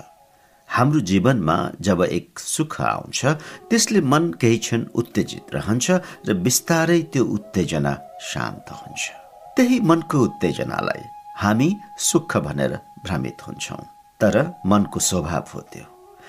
हाम्रो 0.70 1.00
जीवनमा 1.00 1.58
जब 1.82 2.02
एक 2.04 2.40
सुख 2.40 2.82
आउँछ 2.82 3.26
त्यसले 3.70 4.02
मन 4.02 4.32
केही 4.42 4.58
क्षण 4.58 4.86
उत्तेजित 4.96 5.56
रहन्छ 5.56 5.88
र 6.28 6.34
बिस्तारै 6.36 7.02
त्यो 7.14 7.24
उत्तेजना 7.26 7.94
शान्त 8.22 8.68
हुन्छ। 8.82 9.25
त्यही 9.58 9.80
मनको 9.80 10.18
उत्तेजनालाई 10.20 11.04
हामी 11.42 11.70
सुख 11.98 12.38
भनेर 12.38 12.74
भ्रमित 13.06 13.48
हुन्छौँ। 13.48 13.84
तर 14.20 14.36
मनको 14.66 15.00
स्वभाव 15.00 15.46
हो 15.54 15.60
त्यो। 15.72 15.86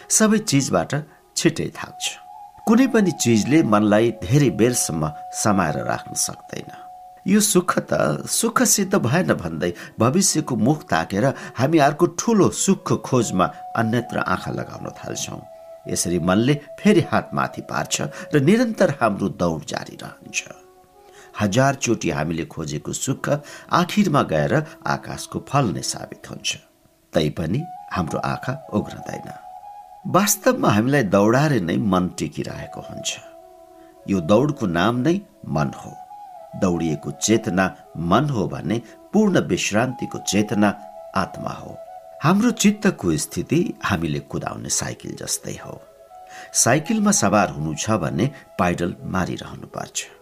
सबै 0.09 0.39
चिजबाट 0.51 0.93
छिटै 1.37 1.69
थाक्छ। 1.79 2.05
कुनै 2.67 2.87
पनि 2.95 3.11
चिजले 3.23 3.63
मनलाई 3.63 4.11
धेरै 4.23 4.51
बेरसम्म 4.61 5.11
समाएर 5.43 5.77
राख्न 5.91 6.15
सक्दैन। 6.27 6.71
यो 7.27 7.41
सुख 7.43 7.73
त 7.91 8.27
सुख 8.31 8.63
सिद्ध 8.63 8.95
भएन 8.95 9.35
भन्दै 9.43 9.73
भविष्यको 9.99 10.55
मुख 10.57 10.79
ताकेर 10.91 11.27
हामी 11.59 11.79
अर्को 11.79 12.07
ठुलो 12.19 12.47
सुख 12.65 12.93
खोजमा 13.03 13.47
अन्यत्र 13.81 14.17
आँखा 14.35 14.51
लगाउन 14.59 14.87
थाल्छौँ। 14.99 15.41
यसरी 15.91 16.19
मनले 16.19 16.55
फेरि 16.79 17.03
हात 17.11 17.31
माथि 17.35 17.63
पार्छ 17.71 17.95
र 18.35 18.41
निरन्तर 18.41 18.91
हाम्रो 19.01 19.29
दौड 19.35 19.61
जारी 19.67 19.97
रहन्छ। 20.03 20.66
हजार 21.41 21.75
चोटि 21.85 22.11
हामीले 22.11 22.45
खोजेको 22.45 22.93
सुख 22.95 23.29
आखिरमा 23.73 24.23
गएर 24.33 24.55
आकाशको 24.87 25.45
फल 25.49 25.73
नै 25.75 25.83
साबित 25.83 26.31
हुन्छ। 26.31 26.57
तैपनि 27.13 27.61
हाम्रो 27.93 28.19
आँखा 28.25 28.53
उग्रदैन 28.75 29.29
वास्तवमा 30.15 30.71
हामीलाई 30.71 31.03
दौडाएर 31.15 31.53
नै 31.63 31.77
मन 31.93 32.09
टिकिरहेको 32.19 32.81
हुन्छ। 32.81 33.09
यो 34.11 34.21
दौडको 34.31 34.67
नाम 34.67 34.97
नै 35.07 35.15
मन 35.49 35.71
हो। 35.77 35.93
दौडिएको 36.61 37.11
चेतना 37.23 37.65
मन 38.11 38.29
हो 38.31 38.47
भने 38.49 38.81
पूर्ण 39.13 39.41
विश्रान्तिको 39.49 40.19
चेतना 40.31 40.69
आत्मा 41.17 41.53
हो। 41.53 41.77
हाम्रो 42.23 42.51
चित्तको 42.63 43.17
स्थिति 43.17 43.61
हामीले 43.85 44.21
कुदाउने 44.31 44.71
साइकल 44.71 45.17
जस्तै 45.21 45.57
हो। 45.65 45.81
साइकलमा 46.55 47.11
सवार 47.13 47.51
हुनु 47.51 47.75
छ 47.75 47.91
भने 48.03 48.31
पाइडल 48.59 48.95
मारिरहनु 49.15 49.67
पर्छ। 49.75 50.16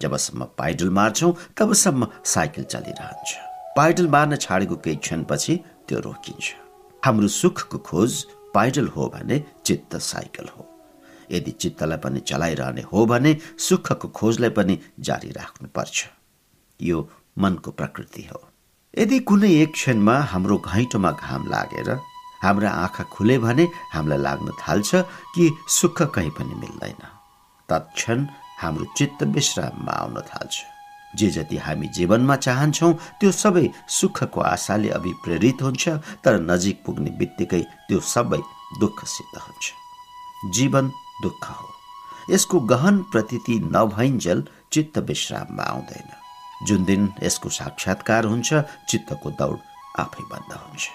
जबसम्म 0.00 0.44
पाइडल 0.58 0.90
मार्छौ 0.90 1.32
तबसम्म 1.56 2.08
साइकल 2.24 2.64
चलिरहन्छ 2.72 3.30
पाइडल 3.76 4.08
मार्न 4.08 4.36
छाडेको 4.36 4.76
केही 4.76 4.96
क्षणपछि 4.96 5.54
त्यो 5.88 5.98
रोकिन्छ। 6.00 6.54
हाम्रो 7.02 7.28
सुखको 7.28 7.78
खोज 7.78 8.24
पाइडल 8.54 8.86
हो 8.88 9.06
भने 9.14 9.42
चित्त 9.66 9.96
साइकल 9.96 10.48
हो। 10.56 10.66
यदि 11.32 11.50
चित्तलाई 11.50 11.98
पनि 11.98 12.20
चलाइरहने 12.20 12.82
हो 12.92 13.04
भने 13.06 13.36
सुखको 13.58 14.08
खोजलाई 14.08 14.50
पनि 14.50 14.78
जारी 15.00 15.30
राख्नुपर्छ। 15.30 16.04
यो 16.80 17.08
मनको 17.38 17.70
प्रकृति 17.70 18.22
हो। 18.32 18.40
यदि 18.98 19.18
कुनै 19.28 19.50
एक 19.62 19.72
क्षणमा 19.72 20.16
हाम्रो 20.32 20.56
घैँटोमा 20.58 21.10
घाम 21.12 21.46
लागेर 21.50 21.90
हाम्रा 22.42 22.70
आँखा 22.70 23.04
खुले 23.12 23.38
भने 23.38 23.68
हामीलाई 23.92 24.18
लाग्न 24.18 24.52
थाल्छ 24.60 24.94
कि 25.34 25.50
सुख 25.68 26.02
कहीँ 26.14 26.30
पनि 26.30 26.54
मिल्दैन। 26.54 27.02
तत्क्षण 27.68 28.26
हाम्रो 28.58 28.84
चित्त 28.96 29.22
विश्राममा 29.36 29.92
आउन 29.92 30.20
थाल्छ। 30.28 30.54
जे 31.16 31.28
जति 31.30 31.56
हामी 31.56 31.88
जीवनमा 31.88 32.36
चाहन्छौँ 32.36 32.92
त्यो 33.20 33.30
सबै 33.32 33.68
सुखको 33.88 34.40
आशाले 34.40 34.88
अभिप्रेरित 34.90 35.62
हुन्छ 35.62 35.88
तर 36.24 36.40
नजिक 36.40 36.82
पुग्ने 36.84 37.10
बित्तिकै 37.18 37.60
त्यो 37.88 38.00
सबै 38.14 38.40
दुःखसित 38.80 39.38
हुन्छ। 39.38 39.72
जीवन 40.54 40.88
दुःख 41.22 41.44
हो। 41.50 41.68
यसको 42.30 42.60
गहन 42.72 43.02
प्रतीति 43.12 43.58
नभइन्जेल 43.74 44.46
चित्त 44.72 44.98
विश्राममा 45.08 45.62
आउँदैन 45.62 46.08
जुन 46.66 46.84
दिन 46.84 47.12
यसको 47.22 47.48
साक्षात्कार 47.50 48.24
हुन्छ 48.24 48.54
चित्तको 48.88 49.30
दौड 49.30 49.58
आफै 49.98 50.24
बन्द 50.32 50.52
हुन्छ। 50.52 50.88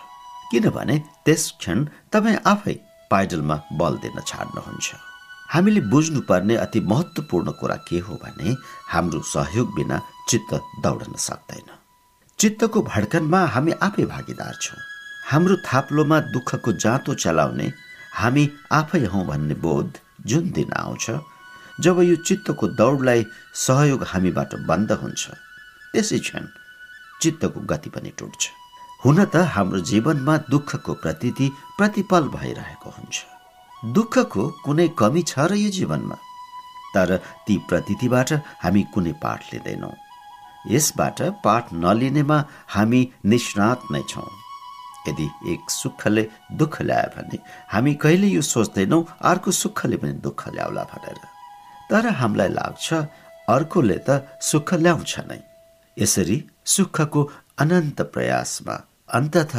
किनभने 0.51 0.97
त्यस 1.25 1.51
क्षण 1.59 1.85
तपाईँ 2.11 2.43
आफै 2.45 2.75
पाइडलमा 3.11 3.55
बल 3.79 3.97
दिन 3.97 4.19
छाड्नुहुन्छ। 4.21 5.10
हामीले 5.51 5.81
बुझ्नुपर्ने 5.91 6.55
अति 6.55 6.79
महत्त्वपूर्ण 6.79 7.51
कुरा 7.59 7.75
के 7.87 7.99
हो 7.99 8.13
भने 8.23 8.55
हाम्रो 8.89 9.21
सहयोग 9.25 9.73
बिना 9.75 9.99
चित्त 10.29 10.53
दौडन 10.83 11.15
सक्दैन। 11.19 11.67
चित्तको 12.39 12.81
भड्कनमा 12.83 13.39
हामी 13.45 13.71
आफै 13.83 14.05
भागीदार 14.05 14.53
छौँ। 14.61 14.79
हाम्रो 15.31 15.55
थाप्लोमा 15.65 16.19
दुःखको 16.31 16.71
जाँतो 16.75 17.13
चलाउने 17.15 17.67
हामी 18.13 18.49
आफै 18.71 19.03
हौ 19.05 19.23
भन्ने 19.25 19.55
बोध 19.65 19.97
जुन 20.27 20.49
दिन 20.51 20.71
आउँछ 20.73 21.11
जब 21.81 21.99
यो 22.01 22.15
चित्तको 22.27 22.67
दौडलाई 22.79 23.25
सहयोग 23.57 24.03
हामीबाट 24.03 24.55
बन्द 24.67 24.91
हुन्छ 25.03 25.29
त्यसै 25.93 26.19
क्षण 26.19 26.47
चित्तको 27.21 27.59
गति 27.71 27.89
पनि 27.89 28.11
टुट्छ। 28.19 28.49
हुन 29.05 29.23
त 29.25 29.43
हाम्रो 29.55 29.79
जीवनमा 29.91 30.37
दुःखको 30.49 30.93
प्रतीति 31.03 31.51
प्रतिपल 31.77 32.27
भइरहेको 32.37 32.89
हुन्छ। 32.89 33.15
दुःखको 33.85 34.43
कुनै 34.65 34.87
कमी 34.97 35.21
छ 35.21 35.39
र 35.49 35.53
यो 35.57 35.69
जीवनमा? 35.69 36.17
तर 36.93 37.09
ती 37.47 37.57
प्रतीतिबाट 37.69 38.29
हामी 38.63 38.83
कुनै 38.93 39.13
पाठ 39.23 39.39
लिँदैनौँ। 39.53 39.93
यसबाट 40.69 41.21
पाठ 41.43 41.73
नलिनेमा 41.73 42.37
हामी 42.67 43.01
निष्णात 43.25 43.79
नै 43.91 44.01
छौँ। 44.09 44.29
यदि 45.07 45.25
एक 45.53 45.69
सुखले 45.69 46.23
दुःख 46.59 46.81
ल्यायो 46.81 47.09
भने 47.15 47.37
हामी 47.73 47.93
कहिले 47.97 48.27
यो 48.27 48.41
सोच्दैनौँ 48.41 49.01
अर्को 49.21 49.51
सुखले 49.51 49.97
पनि 49.97 50.13
दुःख 50.21 50.41
ल्याउला 50.53 50.83
भनेर। 50.93 51.17
तर 51.89 52.05
हामीलाई 52.21 52.49
लाग्छ 52.59 52.87
अर्कोले 53.49 53.97
त 54.07 54.09
सुख 54.41 54.73
ल्याउँछ 54.73 55.13
नै। 55.29 55.41
यसरी 55.97 56.37
सुखको 56.65 57.21
अनन्त 57.57 58.01
प्रयासमा 58.13 58.75
अन्तत 59.17 59.53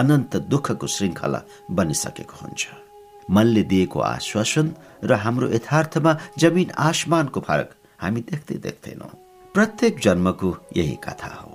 अनन्त 0.00 0.36
दुःखको 0.48 0.86
श्रृङ्खला 0.86 1.40
बनिसकेको 1.76 2.36
हुन्छ। 2.42 2.77
मनले 3.30 3.62
दिएको 3.62 4.00
आश्वासन 4.00 4.74
र 5.04 5.12
हाम्रो 5.24 5.48
यथार्थमा 5.48 6.16
जमिन 6.38 6.70
आसमानको 6.78 7.40
फरक 7.40 7.70
हामी 8.00 8.20
देख्दै 8.30 8.58
देख्दैनौँ। 8.66 9.10
प्रत्येक 9.54 10.00
जन्मको 10.00 10.56
यही 10.76 10.96
कथा 11.04 11.34
हो। 11.34 11.50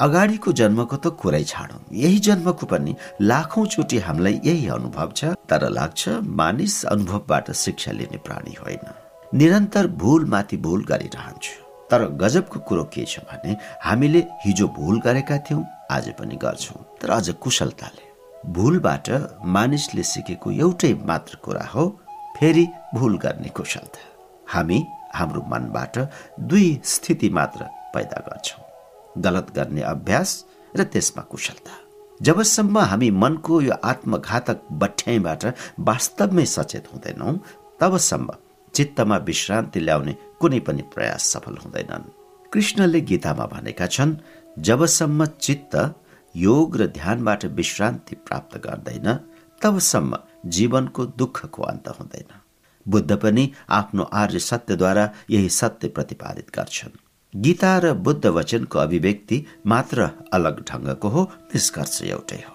अगाडिको 0.00 0.52
जन्मको 0.52 0.96
त 0.96 1.06
कुरै 1.20 1.42
छाडौँ। 1.44 1.80
यही 1.92 2.18
जन्मको 2.26 2.66
पनि 2.66 2.94
लाखौँ 3.20 3.66
चोटि 3.66 3.98
हामीलाई 3.98 4.40
यही 4.44 4.68
अनुभव 4.68 5.12
छ 5.16 5.34
तर 5.50 5.68
लाग्छ 5.68 6.08
मानिस 6.40 6.84
अनुभवबाट 6.86 7.50
शिक्षा 7.52 7.92
लिने 7.92 8.18
प्राणी 8.26 8.54
होइन। 8.60 8.86
निरन्तर 9.34 9.86
भूल 10.00 10.24
माथि 10.24 10.56
भूल 10.56 10.84
गरिरहन्छु। 10.84 11.54
तर 11.90 12.04
गजबको 12.22 12.60
कुरो 12.60 12.84
के 12.94 13.04
छ 13.04 13.20
भने 13.28 13.56
हामीले 13.84 14.26
हिजो 14.44 14.66
भूल 14.78 15.00
गरेका 15.00 15.38
थियौँ 15.46 15.64
आज 15.90 16.08
पनि 16.18 16.36
गर्छौँ। 16.36 16.84
तर 17.00 17.10
अझ 17.10 17.30
कुशलताले। 17.42 18.07
भूलबाट 18.46 19.08
मानिसले 19.44 20.02
सिकेको 20.02 20.50
एउटै 20.50 20.92
मात्र 21.06 21.36
कुरा 21.44 21.64
हो 21.74 21.88
फेरि 22.38 22.66
भूल 22.94 23.18
गर्ने 23.18 23.48
कुशलता 23.48 24.00
हामी 24.54 24.78
हाम्रो 25.14 25.42
मनबाट 25.48 25.98
दुई 26.40 26.68
स्थिति 26.84 27.28
मात्र 27.28 27.64
पैदा 27.94 28.20
गर्छौँ 28.28 28.64
गलत 29.22 29.52
गर्ने 29.56 29.82
अभ्यास 29.82 30.30
र 30.76 30.84
त्यसमा 30.84 31.22
कुशलता। 31.22 31.72
जबसम्म 32.20 32.78
हामी 32.78 33.10
मनको 33.10 33.60
यो 33.60 33.74
आत्मघातक 33.84 34.58
बठ्याइबाट 34.72 35.44
वास्तवमै 35.80 36.44
सचेत 36.46 36.86
हुँदैनौँ 36.92 37.38
तबसम्म 37.80 38.34
चित्तमा 38.74 39.16
विश्रान्ति 39.16 39.80
ल्याउने 39.80 40.16
कुनै 40.40 40.60
पनि 40.60 40.82
प्रयास 40.94 41.22
सफल 41.32 41.56
हुँदैनन्। 41.64 42.10
कृष्णले 42.52 43.00
गीतामा 43.00 43.46
भनेका 43.46 43.86
छन् 43.86 44.16
जबसम्म 44.58 45.24
चित्त 45.40 45.76
योग 46.34 46.76
र 46.76 46.86
ध्यानबाट 46.86 47.44
विश्रान्ति 47.44 48.16
प्राप्त 48.16 48.56
गर्दैन 48.58 49.12
तबसम्म 49.62 50.18
जीवनको 50.46 51.06
दुःखको 51.06 51.62
अन्त 51.62 51.88
हुँदैन। 51.88 52.40
बुद्ध 52.86 53.16
पनि 53.16 53.50
आफ्नो 53.68 54.02
आर्य 54.02 54.38
सत्यद्वारा 54.38 55.10
यही 55.30 55.48
सत्य 55.48 55.88
प्रतिपादित 55.88 56.50
गर्छन्। 56.54 56.98
गीता 57.34 57.78
र 57.78 57.92
बुद्ध 57.92 58.26
वचनको 58.26 58.78
अभिव्यक्ति 58.78 59.44
मात्र 59.66 60.10
अलग 60.32 60.64
ढङ्गको 60.70 61.08
हो 61.08 61.22
निष्कर्ष 61.54 62.02
एउटै 62.02 62.36
हो। 62.36 62.54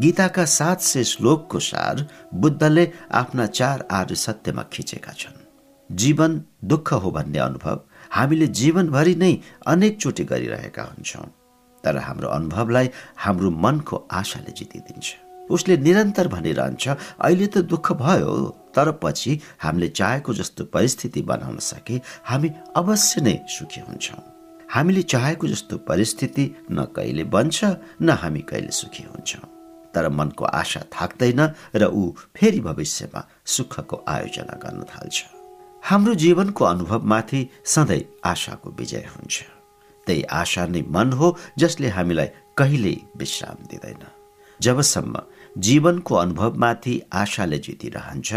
गीताका 0.00 0.44
सात 0.44 0.80
सय 0.80 1.04
श्लोकको 1.04 1.58
सार 1.60 2.06
बुद्धले 2.34 2.90
आफ्ना 3.12 3.46
चार 3.46 3.86
आर्य 3.90 4.14
सत्यमा 4.14 4.62
खिचेका 4.72 5.12
छन्। 5.12 5.42
जीवन 5.90 6.40
दुःख 6.64 6.92
हो 6.92 7.10
भन्ने 7.10 7.38
अनुभव 7.38 7.80
हामीले 8.10 8.46
जीवनभरि 8.46 9.14
नै 9.14 9.38
अनेकचोटि 9.66 10.24
गरिरहेका 10.24 10.82
हुन्छौँ। 10.82 11.26
तर 11.84 11.96
हाम्रो 11.98 12.28
अनुभवलाई 12.28 12.90
हाम्रो 13.16 13.50
मनको 13.50 13.96
आशाले 14.10 14.52
जितिदिन्छ। 14.58 15.06
उसले 15.50 15.76
निरन्तर 15.76 16.28
भनिरहन्छ 16.28 16.88
अहिले 17.20 17.46
त 17.46 17.58
दुःख 17.68 17.92
भयो 18.00 18.32
तर 18.74 18.90
पछि 19.02 19.32
हामीले 19.60 19.88
चाहेको 19.88 20.34
जस्तो 20.34 20.64
परिस्थिति 20.72 21.22
बनाउन 21.22 21.58
सके 21.60 22.00
हामी 22.24 22.50
अवश्य 22.76 23.20
नै 23.20 23.36
सुखी 23.48 23.80
हुन्छौँ। 23.80 24.22
हामीले 24.72 25.02
चाहेको 25.02 25.46
जस्तो 25.46 25.76
परिस्थिति 25.88 26.44
न 26.72 26.84
कहिले 26.96 27.24
बन्छ 27.28 27.64
न 28.02 28.10
हामी 28.22 28.40
कहिले 28.40 28.72
सुखी 28.72 29.04
हुन्छौँ। 29.04 29.46
तर 29.94 30.08
मनको 30.08 30.44
आशा 30.44 30.80
थाक्दैन 30.90 31.40
र 31.76 31.84
ऊ 31.86 32.10
फेरि 32.36 32.60
भविष्यमा 32.60 33.20
सुखको 33.46 34.04
आयोजना 34.08 34.58
गर्न 34.58 34.82
थाल्छ। 34.90 35.22
हाम्रो 35.82 36.14
जीवनको 36.14 36.64
अनुभवमाथि 36.64 37.48
सधैँ 37.64 38.02
आशाको 38.24 38.70
विजय 38.70 39.06
हुन्छ। 39.12 39.53
त्यही 40.06 40.22
आशा 40.32 40.66
नै 40.66 40.82
मन 40.88 41.12
हो 41.12 41.36
जसले 41.58 41.88
हामीलाई 41.88 42.28
कहिल्यै 42.58 42.96
विश्राम 43.16 43.58
दिँदैन। 43.70 44.02
जबसम्म 44.60 45.14
जीवनको 45.58 46.14
अनुभवमाथि 46.14 46.94
आशाले 47.12 47.58
जितिरहन्छ 47.58 48.30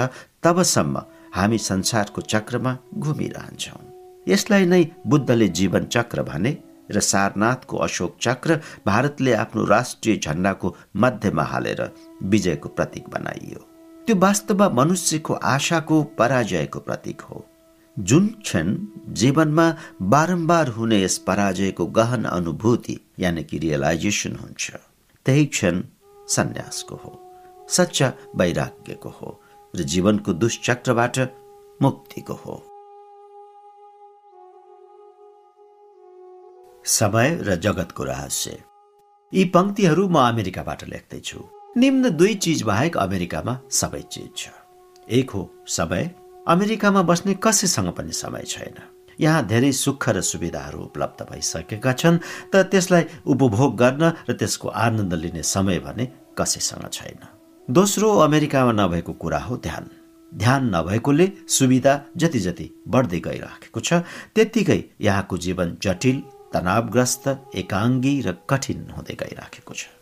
तबसम्म 0.43 1.01
हामी 1.35 1.57
संसारको 1.57 2.21
चक्रमा 2.23 2.77
घुमिरहन्छौँ। 2.97 3.81
यसलाई 4.27 4.65
नै 4.65 4.83
बुद्धले 5.07 5.47
जीवन 5.49 5.85
चक्र 5.85 6.23
भने 6.23 6.51
र 6.91 6.99
सारनाथको 7.01 7.77
अशोक 7.77 8.17
चक्र 8.21 8.59
भारतले 8.85 9.33
आफ्नो 9.33 9.63
राष्ट्रिय 9.65 10.15
झण्डाको 10.17 10.75
मध्यमा 10.95 11.43
हालेर 11.43 11.81
विजयको 12.23 12.69
प्रतीक 12.69 13.09
बनाइयो। 13.09 13.59
त्यो 14.07 14.15
वास्तवमा 14.15 14.67
मनुष्यको 14.69 15.33
आशाको 15.33 16.01
पराजयको 16.19 16.79
प्रतीक 16.79 17.21
हो। 17.21 17.45
जुन 17.99 18.27
क्षण 18.27 18.77
जीवनमा 19.07 19.77
बारम्बार 20.01 20.67
हुने 20.67 21.03
यस 21.03 21.17
पराजयको 21.17 21.85
गहन 21.85 22.23
अनुभूति 22.23 22.99
यानि 23.19 23.43
कि 23.43 23.57
रियलाइजेसन 23.57 24.35
हुन्छ 24.35 24.71
त्यही 25.25 25.45
क्षण 25.45 25.83
सन्यासको 26.27 26.95
हो 26.95 27.21
सच्चा 27.69 28.13
वैराग्यको 28.35 29.09
हो 29.09 29.41
र 29.75 29.83
जीवनको 29.83 30.33
दुष्चक्रबाट 30.33 31.19
मुक्तिको 31.81 32.33
हो। 32.33 32.63
समय 36.85 37.35
र 37.41 37.55
जगतको 37.55 38.03
रहस्य। 38.03 38.63
यी 39.33 39.45
पंक्तिहरू 39.45 40.07
म 40.09 40.17
अमेरिकाबाट 40.17 40.83
लेख्दैछु। 40.83 41.39
निम्न 41.77 42.09
दुई 42.09 42.35
चिज 42.35 42.61
बाहेक 42.61 42.97
अमेरिकामा 42.97 43.59
सबै 43.71 44.01
चिज 44.01 44.29
छ। 44.37 44.49
एक 45.09 45.29
हो 45.29 45.49
समय 45.67 46.15
अमेरिकामा 46.47 47.01
बस्ने 47.03 47.33
कसैसँग 47.43 47.91
पनि 47.93 48.11
समय 48.13 48.43
छैन। 48.47 48.75
यहाँ 49.19 49.45
धेरै 49.47 49.71
सुख 49.73 50.09
र 50.09 50.21
सुविधाहरू 50.21 50.79
उपलब्ध 50.79 51.25
भइसकेका 51.31 51.93
छन् 51.93 52.17
तर 52.53 52.63
त्यसलाई 52.71 53.03
उपभोग 53.25 53.75
गर्न 53.77 54.03
र 54.29 54.33
त्यसको 54.33 54.67
आनन्द 54.69 55.13
लिने 55.13 55.43
समय 55.43 55.79
भने 55.79 56.05
कसैसँग 56.37 56.87
छैन। 56.91 57.19
दोस्रो 57.67 58.09
अमेरिकामा 58.19 58.71
नभएको 58.71 59.13
कुरा 59.13 59.39
हो 59.39 59.57
ध्यान। 59.57 59.89
ध्यान 60.31 60.75
नभएकोले 60.75 61.27
सुविधा 61.49 61.93
जति 62.15 62.39
जति 62.39 62.69
बढ्दै 62.87 63.19
गइराखेको 63.27 63.79
छ 63.79 63.93
त्यत्तिकै 64.35 64.79
यहाँको 65.01 65.37
जीवन 65.37 65.77
जटिल 65.81 66.23
तनावग्रस्त 66.53 67.27
एकाङ्गी 67.55 68.15
र 68.21 68.37
कठिन 68.49 68.89
हुँदै 68.95 69.15
गइराखेको 69.19 69.73
छ। 69.73 69.96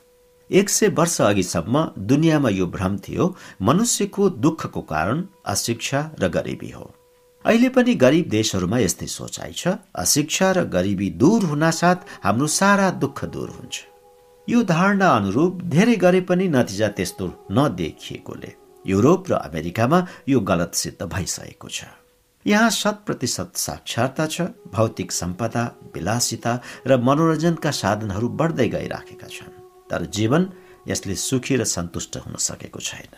एक 0.49 0.69
सय 0.69 0.87
वर्ष 0.97 1.21
अघिसम्म 1.21 1.83
दुनियाँमा 1.99 2.49
यो 2.49 2.65
भ्रम 2.67 2.97
थियो। 2.97 3.25
मनुष्यको 3.61 4.29
दुःखको 4.29 4.81
कारण 4.81 5.23
अशिक्षा 5.45 5.99
र 6.19 6.27
गरिबी 6.29 6.69
हो। 6.71 6.85
अहिले 7.45 7.69
पनि 7.69 7.93
गरिब 7.95 8.29
देशहरूमा 8.29 8.77
यस्तै 8.79 9.07
सोचाइ 9.07 9.53
छ। 9.53 9.73
अशिक्षा 9.95 10.51
र 10.51 10.63
गरिबी 10.69 11.09
दूर 11.17 11.43
हुनासाथ 11.45 12.05
हाम्रो 12.23 12.47
सारा 12.47 12.89
दुःख 13.01 13.25
दूर 13.25 13.49
हुन्छ। 13.49 13.75
यो 14.47 14.63
धारणा 14.63 15.09
अनुरूप 15.09 15.61
धेरै 15.65 15.95
गरे 15.95 16.21
पनि 16.21 16.47
नतिजा 16.47 16.87
त्यस्तो 16.93 17.25
नदेखिएकोले 17.51 18.51
युरोप 18.85 19.31
र 19.31 19.33
अमेरिकामा 19.41 19.99
यो 20.29 20.39
गलत 20.41 20.71
सिद्ध 20.75 21.01
भइसकेको 21.03 21.67
छ। 21.67 21.89
यहाँ 22.45 22.69
शत 22.69 23.01
प्रतिशत 23.05 23.57
साक्षरता 23.57 24.25
छ 24.27 24.41
भौतिक 24.69 25.11
सम्पदा 25.11 25.63
विलासिता 25.95 26.53
र 26.85 27.01
मनोरञ्जनका 27.01 27.71
साधनहरू 27.71 28.27
बढ्दै 28.29 28.67
गइराखेका 28.69 29.27
छन्। 29.27 29.54
तर 29.89 30.05
जीवन 30.17 30.49
यसले 30.87 31.15
सुखी 31.17 31.55
र 31.55 31.63
सन्तुष्ट 31.65 32.17
हुन 32.17 32.35
सकेको 32.39 32.79
छैन। 32.79 33.13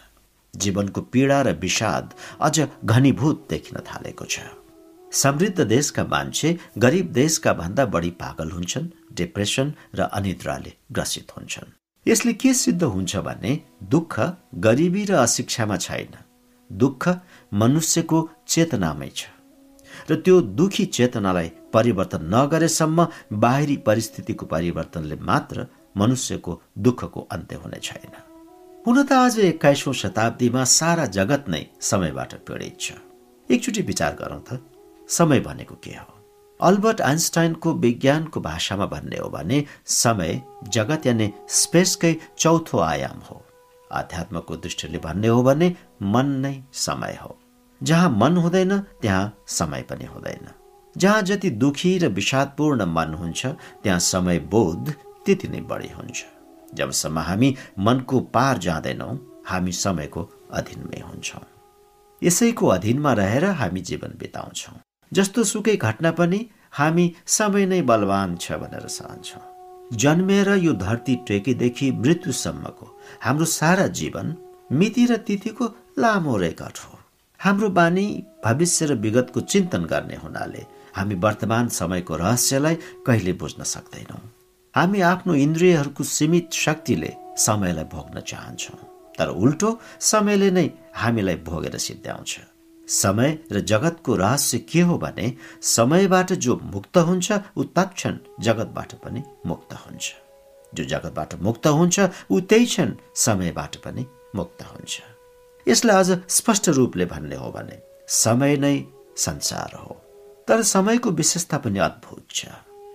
जीवनको 0.53 1.01
पीडा 1.11 1.41
र 1.41 1.53
विषाद 1.61 2.13
अझ 2.41 2.55
घनीभूत 2.85 3.47
देखिन 3.49 3.77
थालेको 3.87 4.25
छ। 4.25 4.39
समृद्ध 5.11 5.59
देशका 5.61 6.03
मान्छे 6.03 6.49
गरिब 6.77 7.11
देशका 7.13 7.53
भन्दा 7.53 7.85
बढी 7.85 8.11
पागल 8.19 8.51
हुन्छन् 8.51 8.91
डिप्रेसन 9.15 9.73
र 9.95 10.01
अनिद्राले 10.11 10.73
ग्रसित 10.91 11.31
हुन्छन्। 11.37 11.73
यसले 12.05 12.33
के 12.33 12.53
सिद्ध 12.53 12.83
हुन्छ 12.83 13.15
भने 13.17 13.51
दुःख 13.83 14.13
गरिबी 14.65 15.03
र 15.05 15.13
अशिक्षामा 15.23 15.77
छैन। 15.77 16.13
दुःख 16.69 17.03
मनुष्यको 17.53 18.19
चेतनामै 18.47 19.09
छ। 19.15 19.25
र 20.09 20.15
त्यो 20.15 20.35
दुखी 20.59 20.85
चेतनालाई 20.87 21.49
परिवर्तन 21.73 22.21
नगरेसम्म 22.33 23.07
बाहिरी 23.33 23.77
परिस्थितिको 23.87 24.45
परिवर्तनले 24.45 25.15
मात्र 25.21 25.65
मनुष्यको 25.97 26.61
दुःखको 26.77 27.21
अन्त्य 27.31 27.55
हुने 27.55 27.79
छैन। 27.83 28.15
हुन 28.87 29.03
त 29.03 29.11
आज 29.11 29.39
एक्काइसौँ 29.39 29.93
शताब्दीमा 29.93 30.63
सारा 30.63 31.05
जगत 31.05 31.45
नै 31.49 31.65
समयबाट 31.81 32.33
पीडित 32.47 32.77
छ। 32.79 32.93
एकचोटि 33.49 33.81
विचार 33.81 34.15
गरौँ 34.15 34.41
त। 34.41 34.59
समय 35.09 35.39
भनेको 35.39 35.75
के 35.83 35.91
हो? 35.91 36.13
अल्बर्ट 36.59 37.01
आइन्स्टाइनको 37.01 37.73
विज्ञानको 37.73 38.41
भाषामा 38.41 38.85
भन्ने 38.85 39.17
हो 39.17 39.29
भने 39.29 39.63
समय 39.85 40.41
जगत 40.67 41.05
यानि 41.05 41.31
स्पेसकै 41.49 42.15
चौथो 42.37 42.79
आयाम 42.79 43.19
हो। 43.29 43.41
आध्यात्मको 43.91 44.55
दृष्टिले 44.55 44.99
भन्ने 44.99 45.27
हो 45.27 45.43
भने 45.43 45.75
मन 46.03 46.27
नै 46.41 46.55
समय 46.73 47.17
हो। 47.21 47.37
जहाँ 47.81 48.09
मन 48.09 48.37
हुँदैन 48.37 48.79
त्यहाँ 49.01 49.33
समय 49.47 49.81
पनि 49.81 50.05
हुँदैन। 50.05 50.47
जहाँ 50.95 51.21
जति 51.21 51.49
दुखी 51.49 51.97
र 51.97 52.07
विषादपूर्ण 52.07 52.85
मन 52.85 53.13
हुन्छ 53.13 53.45
त्यहाँ 53.83 53.99
समय 53.99 54.39
बोध 54.39 54.93
त्यति 55.27 55.47
नै 55.47 55.61
बढी 55.69 55.89
हुन्छ। 55.89 56.25
जबसम्म 56.73 57.19
हामी 57.19 57.49
मनको 57.79 58.19
पार 58.35 58.57
जाँदैनौँ 58.57 59.13
हामी 59.47 59.71
समयको 59.73 60.21
अधीनमै 60.53 60.99
हुन्छौँ। 61.01 61.45
यसैको 62.21 62.67
अधीनमा 62.67 63.13
रहेर 63.13 63.45
हामी 63.59 63.81
जीवन 63.81 64.17
बिताउँछौँ। 64.19 64.79
जस्तो 65.11 65.43
सुकै 65.43 65.75
घटना 65.77 66.11
पनि 66.11 66.39
हामी 66.71 67.05
समय 67.27 67.65
नै 67.65 67.81
बलवान 67.81 68.35
छ 68.37 68.51
भनेर 68.61 68.87
सहन्छौँ। 68.87 69.43
जन्मेर 69.93 70.49
यो 70.57 70.73
धरती 70.75 71.15
टेकेदेखि 71.27 71.91
मृत्युसम्मको 72.03 72.85
हाम्रो 73.23 73.45
सारा 73.45 73.87
जीवन 73.99 74.35
मिति 74.71 75.05
र 75.05 75.17
तिथिको 75.17 75.65
लामो 75.99 76.37
रेकर्ड 76.37 76.77
हो। 76.77 76.99
हाम्रो 77.39 77.69
बानी 77.69 78.05
भविष्य 78.45 78.85
र 78.85 78.93
विगतको 78.95 79.39
चिन्तन 79.41 79.85
गर्ने 79.85 80.15
हुनाले 80.15 80.65
हामी 80.95 81.15
वर्तमान 81.15 81.67
समयको 81.71 82.15
रहस्यलाई 82.15 82.75
कहिले 83.07 83.33
बुझ्न 83.33 83.63
सक्दैनौँ। 83.63 84.21
हामी 84.77 84.99
आफ्नो 85.01 85.33
इन्द्रियहरूको 85.33 86.03
सीमित 86.05 86.53
शक्तिले 86.53 87.09
समयलाई 87.45 87.83
भोग्न 87.93 88.21
चाहन्छौँ। 88.21 88.77
तर 89.17 89.29
उल्टो 89.43 89.69
समयले 89.99 90.49
नै 90.51 90.65
हामीलाई 90.95 91.35
भोगेर 91.47 91.77
सिद्ध्याउँछ। 91.77 92.33
समय 92.87 93.37
र 93.51 93.59
जगतको 93.71 94.15
रहस्य 94.15 94.57
के 94.69 94.81
हो 94.81 94.97
भने 94.97 95.25
समयबाट 95.65 96.33
जो 96.33 96.55
मुक्त 96.73 96.97
हुन्छ 96.97 97.27
ऊ 97.57 97.63
तत्क्षण 97.77 98.17
जगतबाट 98.39 98.93
पनि 99.01 99.23
मुक्त 99.45 99.73
हुन्छ। 99.73 100.05
जो 100.73 100.83
जगतबाट 100.83 101.33
मुक्त 101.41 101.67
हुन्छ 101.67 101.97
ऊ 102.31 102.39
त्यही 102.39 102.65
क्षण 102.65 102.93
समयबाट 103.15 103.75
पनि 103.81 104.05
मुक्त 104.35 104.61
हुन्छ। 104.61 105.01
यसलाई 105.67 105.97
अझ 105.97 106.09
स्पष्ट 106.29 106.69
रूपले 106.77 107.05
भन्ने 107.05 107.35
हो 107.35 107.49
भने 107.51 107.81
समय 108.21 108.57
नै 108.57 108.77
संसार 109.17 109.75
हो। 109.81 110.01
तर 110.47 110.61
समयको 110.75 111.11
विशेषता 111.11 111.57
पनि 111.57 111.79
अद्भुत 111.79 112.25
छ। 112.29 112.45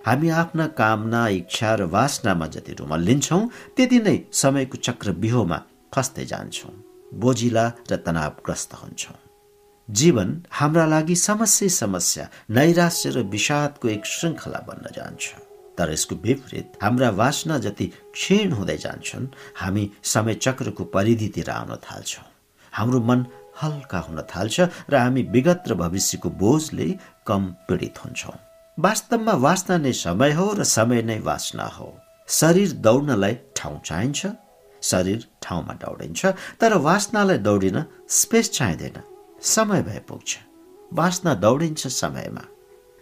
हामी 0.05 0.29
आफ्ना 0.41 0.65
कामना 0.79 1.27
इच्छा 1.39 1.73
र 1.75 1.83
वासनामा 1.95 2.47
जति 2.55 2.73
रुमल्लिन्छौँ 2.79 3.43
त्यति 3.75 3.99
नै 4.05 4.17
समयको 4.41 4.77
चक्र 4.87 5.11
बिहोमा 5.23 5.59
फस्दै 5.95 6.25
जान्छौँ 6.31 6.73
बोजिला 7.23 7.65
र 7.91 7.95
तनावग्रस्त 8.05 8.73
हुन्छौँ। 8.73 9.17
जीवन 9.89 10.29
हाम्रा 10.51 10.85
लागि 10.85 11.15
समस्या 11.15 11.69
समस्या 11.69 12.27
नैराश्य 12.51 13.09
र 13.15 13.23
विषादको 13.31 13.87
एक 13.95 14.05
श्रृङ्खला 14.05 14.59
बन्न 14.67 14.85
जान्छ। 14.95 15.23
तर 15.77 15.91
यसको 15.91 16.15
विपरीत 16.25 16.77
हाम्रा 16.83 17.09
वासना 17.19 17.57
जति 17.65 17.85
क्षीण 18.13 18.51
हुँदै 18.51 18.77
जान्छन् 18.77 19.27
हामी 19.61 19.83
समय 20.13 20.33
चक्रको 20.45 20.83
परिधितिर 20.95 21.49
आउन 21.49 21.75
थाल्छौँ। 21.87 22.27
हाम्रो 22.73 22.99
मन 23.09 23.25
हल्का 23.61 23.99
हुन 23.99 24.21
थाल्छ 24.31 24.59
र 24.89 24.95
हामी 24.95 25.23
विगत 25.33 25.63
र 25.67 25.73
भविष्यको 25.75 26.29
बोझले 26.41 26.87
कम 27.27 27.41
पीडित 27.67 28.05
हुन्छौँ। 28.05 28.37
वास्तवमा 28.77 29.33
वासना 29.37 29.77
नै 29.77 29.91
समय 29.93 30.31
हो 30.33 30.45
र 30.53 30.63
समय 30.65 31.01
नै 31.01 31.19
वासना 31.21 31.65
हो। 31.77 31.87
शरीर 32.27 32.71
दौड्नलाई 32.81 33.35
ठाउँ 33.55 33.79
चाहिन्छ 33.85 34.21
शरीर 34.81 35.19
ठाउँमा 35.41 35.73
दौडिन्छ 35.77 36.25
तर 36.59 36.73
वासनालाई 36.81 37.37
दौडिन 37.37 37.77
स्पेस 38.09 38.49
चाहिँदैन 38.51 38.97
समय 39.45 39.81
भए 39.83 39.99
पुग्छ। 40.09 40.37
वासना 40.91 41.33
दौडिन्छ 41.35 41.87
समयमा। 41.87 42.43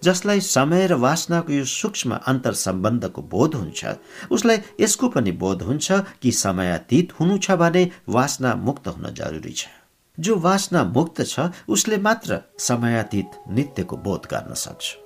जसलाई 0.03 0.39
समय 0.39 0.87
र 0.87 0.93
वासनाको 0.99 1.53
यो 1.53 1.65
सूक्ष्म 1.65 2.19
अन्तर 2.27 2.53
सम्बन्धको 2.53 3.21
बोध 3.31 3.55
हुन्छ 3.55 3.95
उसलाई 4.27 4.57
यसको 4.79 5.09
पनि 5.09 5.31
बोध 5.43 5.61
हुन्छ 5.63 5.91
कि 6.21 6.31
समयातीत 6.35 7.13
हुनु 7.19 7.37
छ 7.37 7.55
भने 7.55 7.83
वासना 8.09 8.55
मुक्त 8.59 8.87
हुन 8.87 9.13
जरुरी 9.13 9.53
छ। 9.53 9.71
जो 10.17 10.35
वासना 10.37 10.83
मुक्त 10.83 11.23
छ 11.23 11.47
उसले 11.69 11.97
मात्र 11.97 12.41
समयातीत 12.59 13.39
नित्यको 13.55 13.97
बोध 13.97 14.27
गर्न 14.27 14.53
सक्छ। 14.53 15.00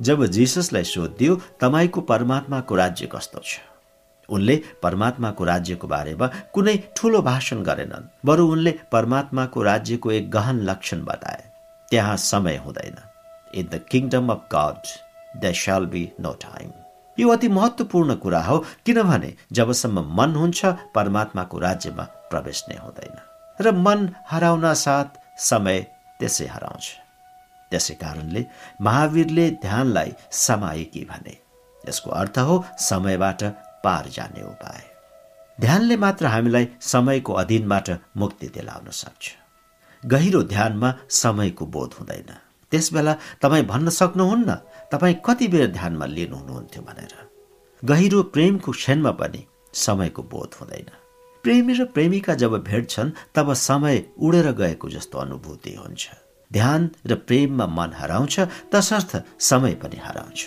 जब 0.00 0.26
जिससलाई 0.26 0.84
सोधियो 0.84 1.36
तपाईँको 1.60 2.00
परमात्माको 2.00 2.74
राज्य 2.74 3.06
कस्तो 3.06 3.40
छ? 3.44 3.58
उनले 4.28 4.62
परमात्माको 4.82 5.44
राज्यको 5.44 5.88
बारेमा 5.88 6.26
कुनै 6.54 6.76
ठूलो 6.96 7.22
भाषण 7.22 7.62
गरेनन् 7.62 8.26
बरु 8.26 8.46
उनले 8.48 8.78
परमात्माको 8.92 9.62
राज्यको 9.62 10.12
एक 10.12 10.30
गहन 10.30 10.60
लक्षण 10.60 11.04
बताए। 11.04 11.44
त्यहाँ 11.90 12.16
समय 12.16 12.56
हुँदैन। 12.56 12.96
In 13.54 13.68
the 13.72 13.80
kingdom 13.90 14.28
of 14.28 14.48
God 14.54 14.82
the 15.40 15.52
shall 15.52 15.86
be 15.86 16.10
no 16.20 16.32
time 16.32 16.72
यो 17.18 17.28
अति 17.28 17.48
महत्वपूर्ण 17.48 18.14
कुरा 18.14 18.42
हो 18.42 18.58
किनभने 18.86 19.34
जबसम्म 19.52 20.06
मन 20.14 20.34
हुन्छ 20.34 20.64
परमात्माको 20.94 21.58
राज्यमा 21.58 22.02
प्रवेश 22.02 22.64
नै 22.68 22.76
हुँदैन। 22.76 23.16
र 23.60 23.72
मन 23.72 24.08
हराउन 24.30 24.74
साथ 24.74 25.38
समय 25.38 25.80
त्यसै 26.20 26.46
हराउँछ। 26.46 27.03
त्यसै 27.74 27.94
कारणले 27.94 28.46
महावीरले 28.80 29.50
ध्यानलाई 29.50 30.12
समाएकी 30.30 31.04
भने। 31.04 31.34
यसको 31.88 32.10
अर्थ 32.10 32.38
हो 32.38 32.64
समयबाट 32.78 33.42
पार 33.84 34.08
जाने 34.08 34.42
उपाय। 34.42 34.82
ध्यानले 35.60 35.96
मात्र 35.96 36.26
हामीलाई 36.26 36.68
समयको 36.80 37.32
अधीनबाट 37.32 37.90
मुक्ति 38.16 38.48
दिलाउन 38.48 38.90
सक्छ। 38.90 39.32
गहिरो 40.06 40.42
ध्यानमा 40.42 40.94
समयको 41.10 41.66
बोध 41.66 41.94
हुँदैन। 42.00 42.30
त्यसबेला 42.72 43.14
तपाईँ 43.42 43.64
भन्न 43.64 43.88
सक्नुहुन्न 43.90 44.54
तपाईँ 44.92 45.14
कति 45.26 45.48
बेर 45.48 45.66
ध्यानमा 45.66 46.06
लिनु 46.06 46.36
हुनुहुन्थ्यो 46.36 46.82
भनेर। 46.82 47.14
गहिरो 47.84 48.22
प्रेमको 48.22 48.72
क्षणमा 48.72 49.10
पनि 49.10 49.46
समयको 49.74 50.22
बोध 50.22 50.54
हुँदैन। 50.60 50.90
प्रेमी 51.44 51.72
र 51.74 51.84
प्रेमिका 51.84 52.34
जब 52.34 52.52
भेट्छन् 52.62 53.10
तब 53.34 53.52
समय 53.52 54.04
उडेर 54.18 54.52
गएको 54.52 54.88
जस्तो 54.90 55.18
अनुभूति 55.18 55.74
हुन्छ। 55.74 56.10
ध्यान 56.54 56.90
र 57.06 57.14
प्रेममा 57.28 57.66
मन 57.66 57.92
हराउँछ 57.94 58.40
तसर्थ 58.72 59.16
समय 59.40 59.74
पनि 59.74 59.98
हराउँछ। 60.04 60.46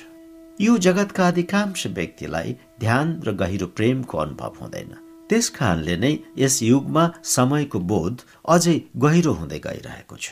यो 0.62 0.78
जगतका 0.78 1.28
अधिकांश 1.28 1.88
व्यक्तिलाई 1.88 2.56
ध्यान 2.80 3.22
र 3.26 3.32
गहिरो 3.32 3.68
प्रेमको 3.78 4.18
अनुभव 4.18 4.54
हुँदैन। 4.62 4.92
त्यस 5.30 5.50
कारणले 5.50 5.96
नै 5.98 6.14
यस 6.38 6.62
युगमा 6.64 7.04
समयको 7.24 7.80
बोध 7.80 8.22
अझै 8.50 8.78
गहिरो 8.98 9.34
हुँदै 9.34 9.60
गइरहेको 9.60 10.16
छ 10.18 10.28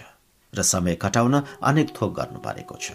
र 0.54 0.62
समय 0.64 0.96
कटाउन 0.96 1.36
अनेक 1.64 1.90
थोक 1.98 2.12
गर्नु 2.20 2.40
परेको 2.40 2.76
छ। 2.82 2.92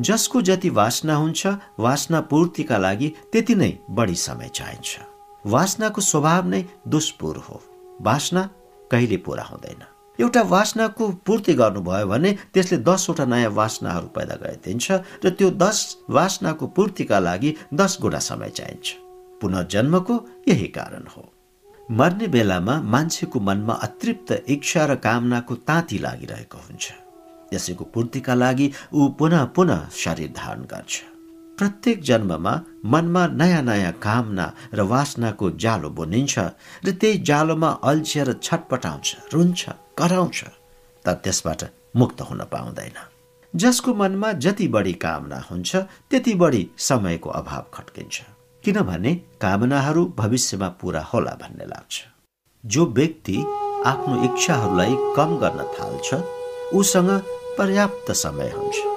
जसको 0.00 0.42
जति 0.42 0.70
वासना 0.70 1.14
हुन्छ 1.14 1.46
वासना 1.78 2.20
पूर्तिका 2.30 2.78
लागि 2.78 3.08
त्यति 3.32 3.54
नै 3.54 3.72
बढी 3.90 4.14
समय 4.18 4.48
चाहिन्छ। 4.54 4.98
वासनाको 5.46 6.00
स्वभाव 6.00 6.46
नै 6.48 6.62
दुष्पुर 6.88 7.36
हो। 7.46 7.60
वासना 8.02 8.42
कहिले 8.90 9.16
पूरा 9.16 9.44
हुँदैन। 9.44 9.82
एउटा 10.20 10.42
वासनाको 10.42 11.08
पूर्ति 11.26 11.52
गर्नुभयो 11.54 12.06
भने 12.06 12.30
त्यसले 12.54 12.78
दसवटा 12.86 13.24
नयाँ 13.24 13.50
वासनाहरू 13.50 14.08
पैदा 14.16 14.34
गरिदिन्छ 14.42 14.86
र 15.24 15.30
त्यो 15.38 15.50
दस 15.58 15.78
वासनाको 16.10 16.66
पूर्तिका 16.76 17.18
लागि 17.18 17.50
दस 17.74 17.98
गुणा 18.02 18.18
समय 18.18 18.50
चाहिन्छ। 18.58 18.86
पुनर्जन्मको 19.42 20.14
यही 20.48 20.68
कारण 20.78 21.04
हो। 21.16 21.22
मर्ने 21.90 22.26
बेलामा 22.34 22.74
मान्छेको 22.94 23.40
मनमा 23.40 23.74
अतृप्त 23.86 24.30
इच्छा 24.48 24.84
र 24.86 24.94
कामनाको 25.02 25.54
ताती 25.68 25.98
लागिरहेको 25.98 26.58
हुन्छ। 26.58 26.84
यसैको 27.54 27.84
पूर्तिका 27.84 28.34
लागि 28.34 28.70
ऊ 28.94 29.08
पुनः 29.18 29.44
पुनः 29.56 29.88
शरीर 29.92 30.32
धारण 30.36 30.62
गर्छ। 30.70 30.94
प्रत्येक 31.58 32.02
जन्ममा 32.02 32.54
मनमा 32.92 33.26
नयाँ 33.40 33.62
नयाँ 33.62 33.92
कामना 33.98 34.46
र 34.74 34.80
वासनाको 34.92 35.50
जालो 35.58 35.90
बुनिन्छ 35.90 36.38
र 36.86 36.90
त्यही 36.90 37.18
जालोमा 37.28 37.70
अल्झिएर 37.82 38.32
छटपटाउँछ 38.42 39.16
रुन्छ। 39.34 39.62
कराउँछ 39.98 40.44
तर 41.04 41.14
त्यसबाट 41.14 41.64
मुक्त 41.96 42.20
हुन 42.20 42.40
पाउँदैन। 42.52 42.96
जसको 43.54 43.94
मनमा 43.94 44.32
जति 44.32 44.68
बढी 44.68 44.92
कामना 44.92 45.38
हुन्छ 45.50 45.76
त्यति 46.10 46.34
बढी 46.34 46.70
समयको 46.78 47.30
अभाव 47.30 47.66
खट्किन्छ। 47.74 48.22
किनभने 48.64 49.14
कामनाहरू 49.40 50.04
भविष्यमा 50.16 50.68
पूरा 50.68 51.02
होला 51.02 51.30
भन्ने 51.30 51.64
लाग्छ। 51.64 52.02
जो 52.66 52.86
व्यक्ति 52.86 53.36
आफ्नो 53.86 54.22
इच्छाहरूलाई 54.24 54.96
कम 55.16 55.36
गर्न 55.38 55.62
थाल्छ 55.74 56.14
उसँग 56.74 57.10
पर्याप्त 57.58 58.12
समय 58.12 58.50
हुन्छ। 58.50 58.93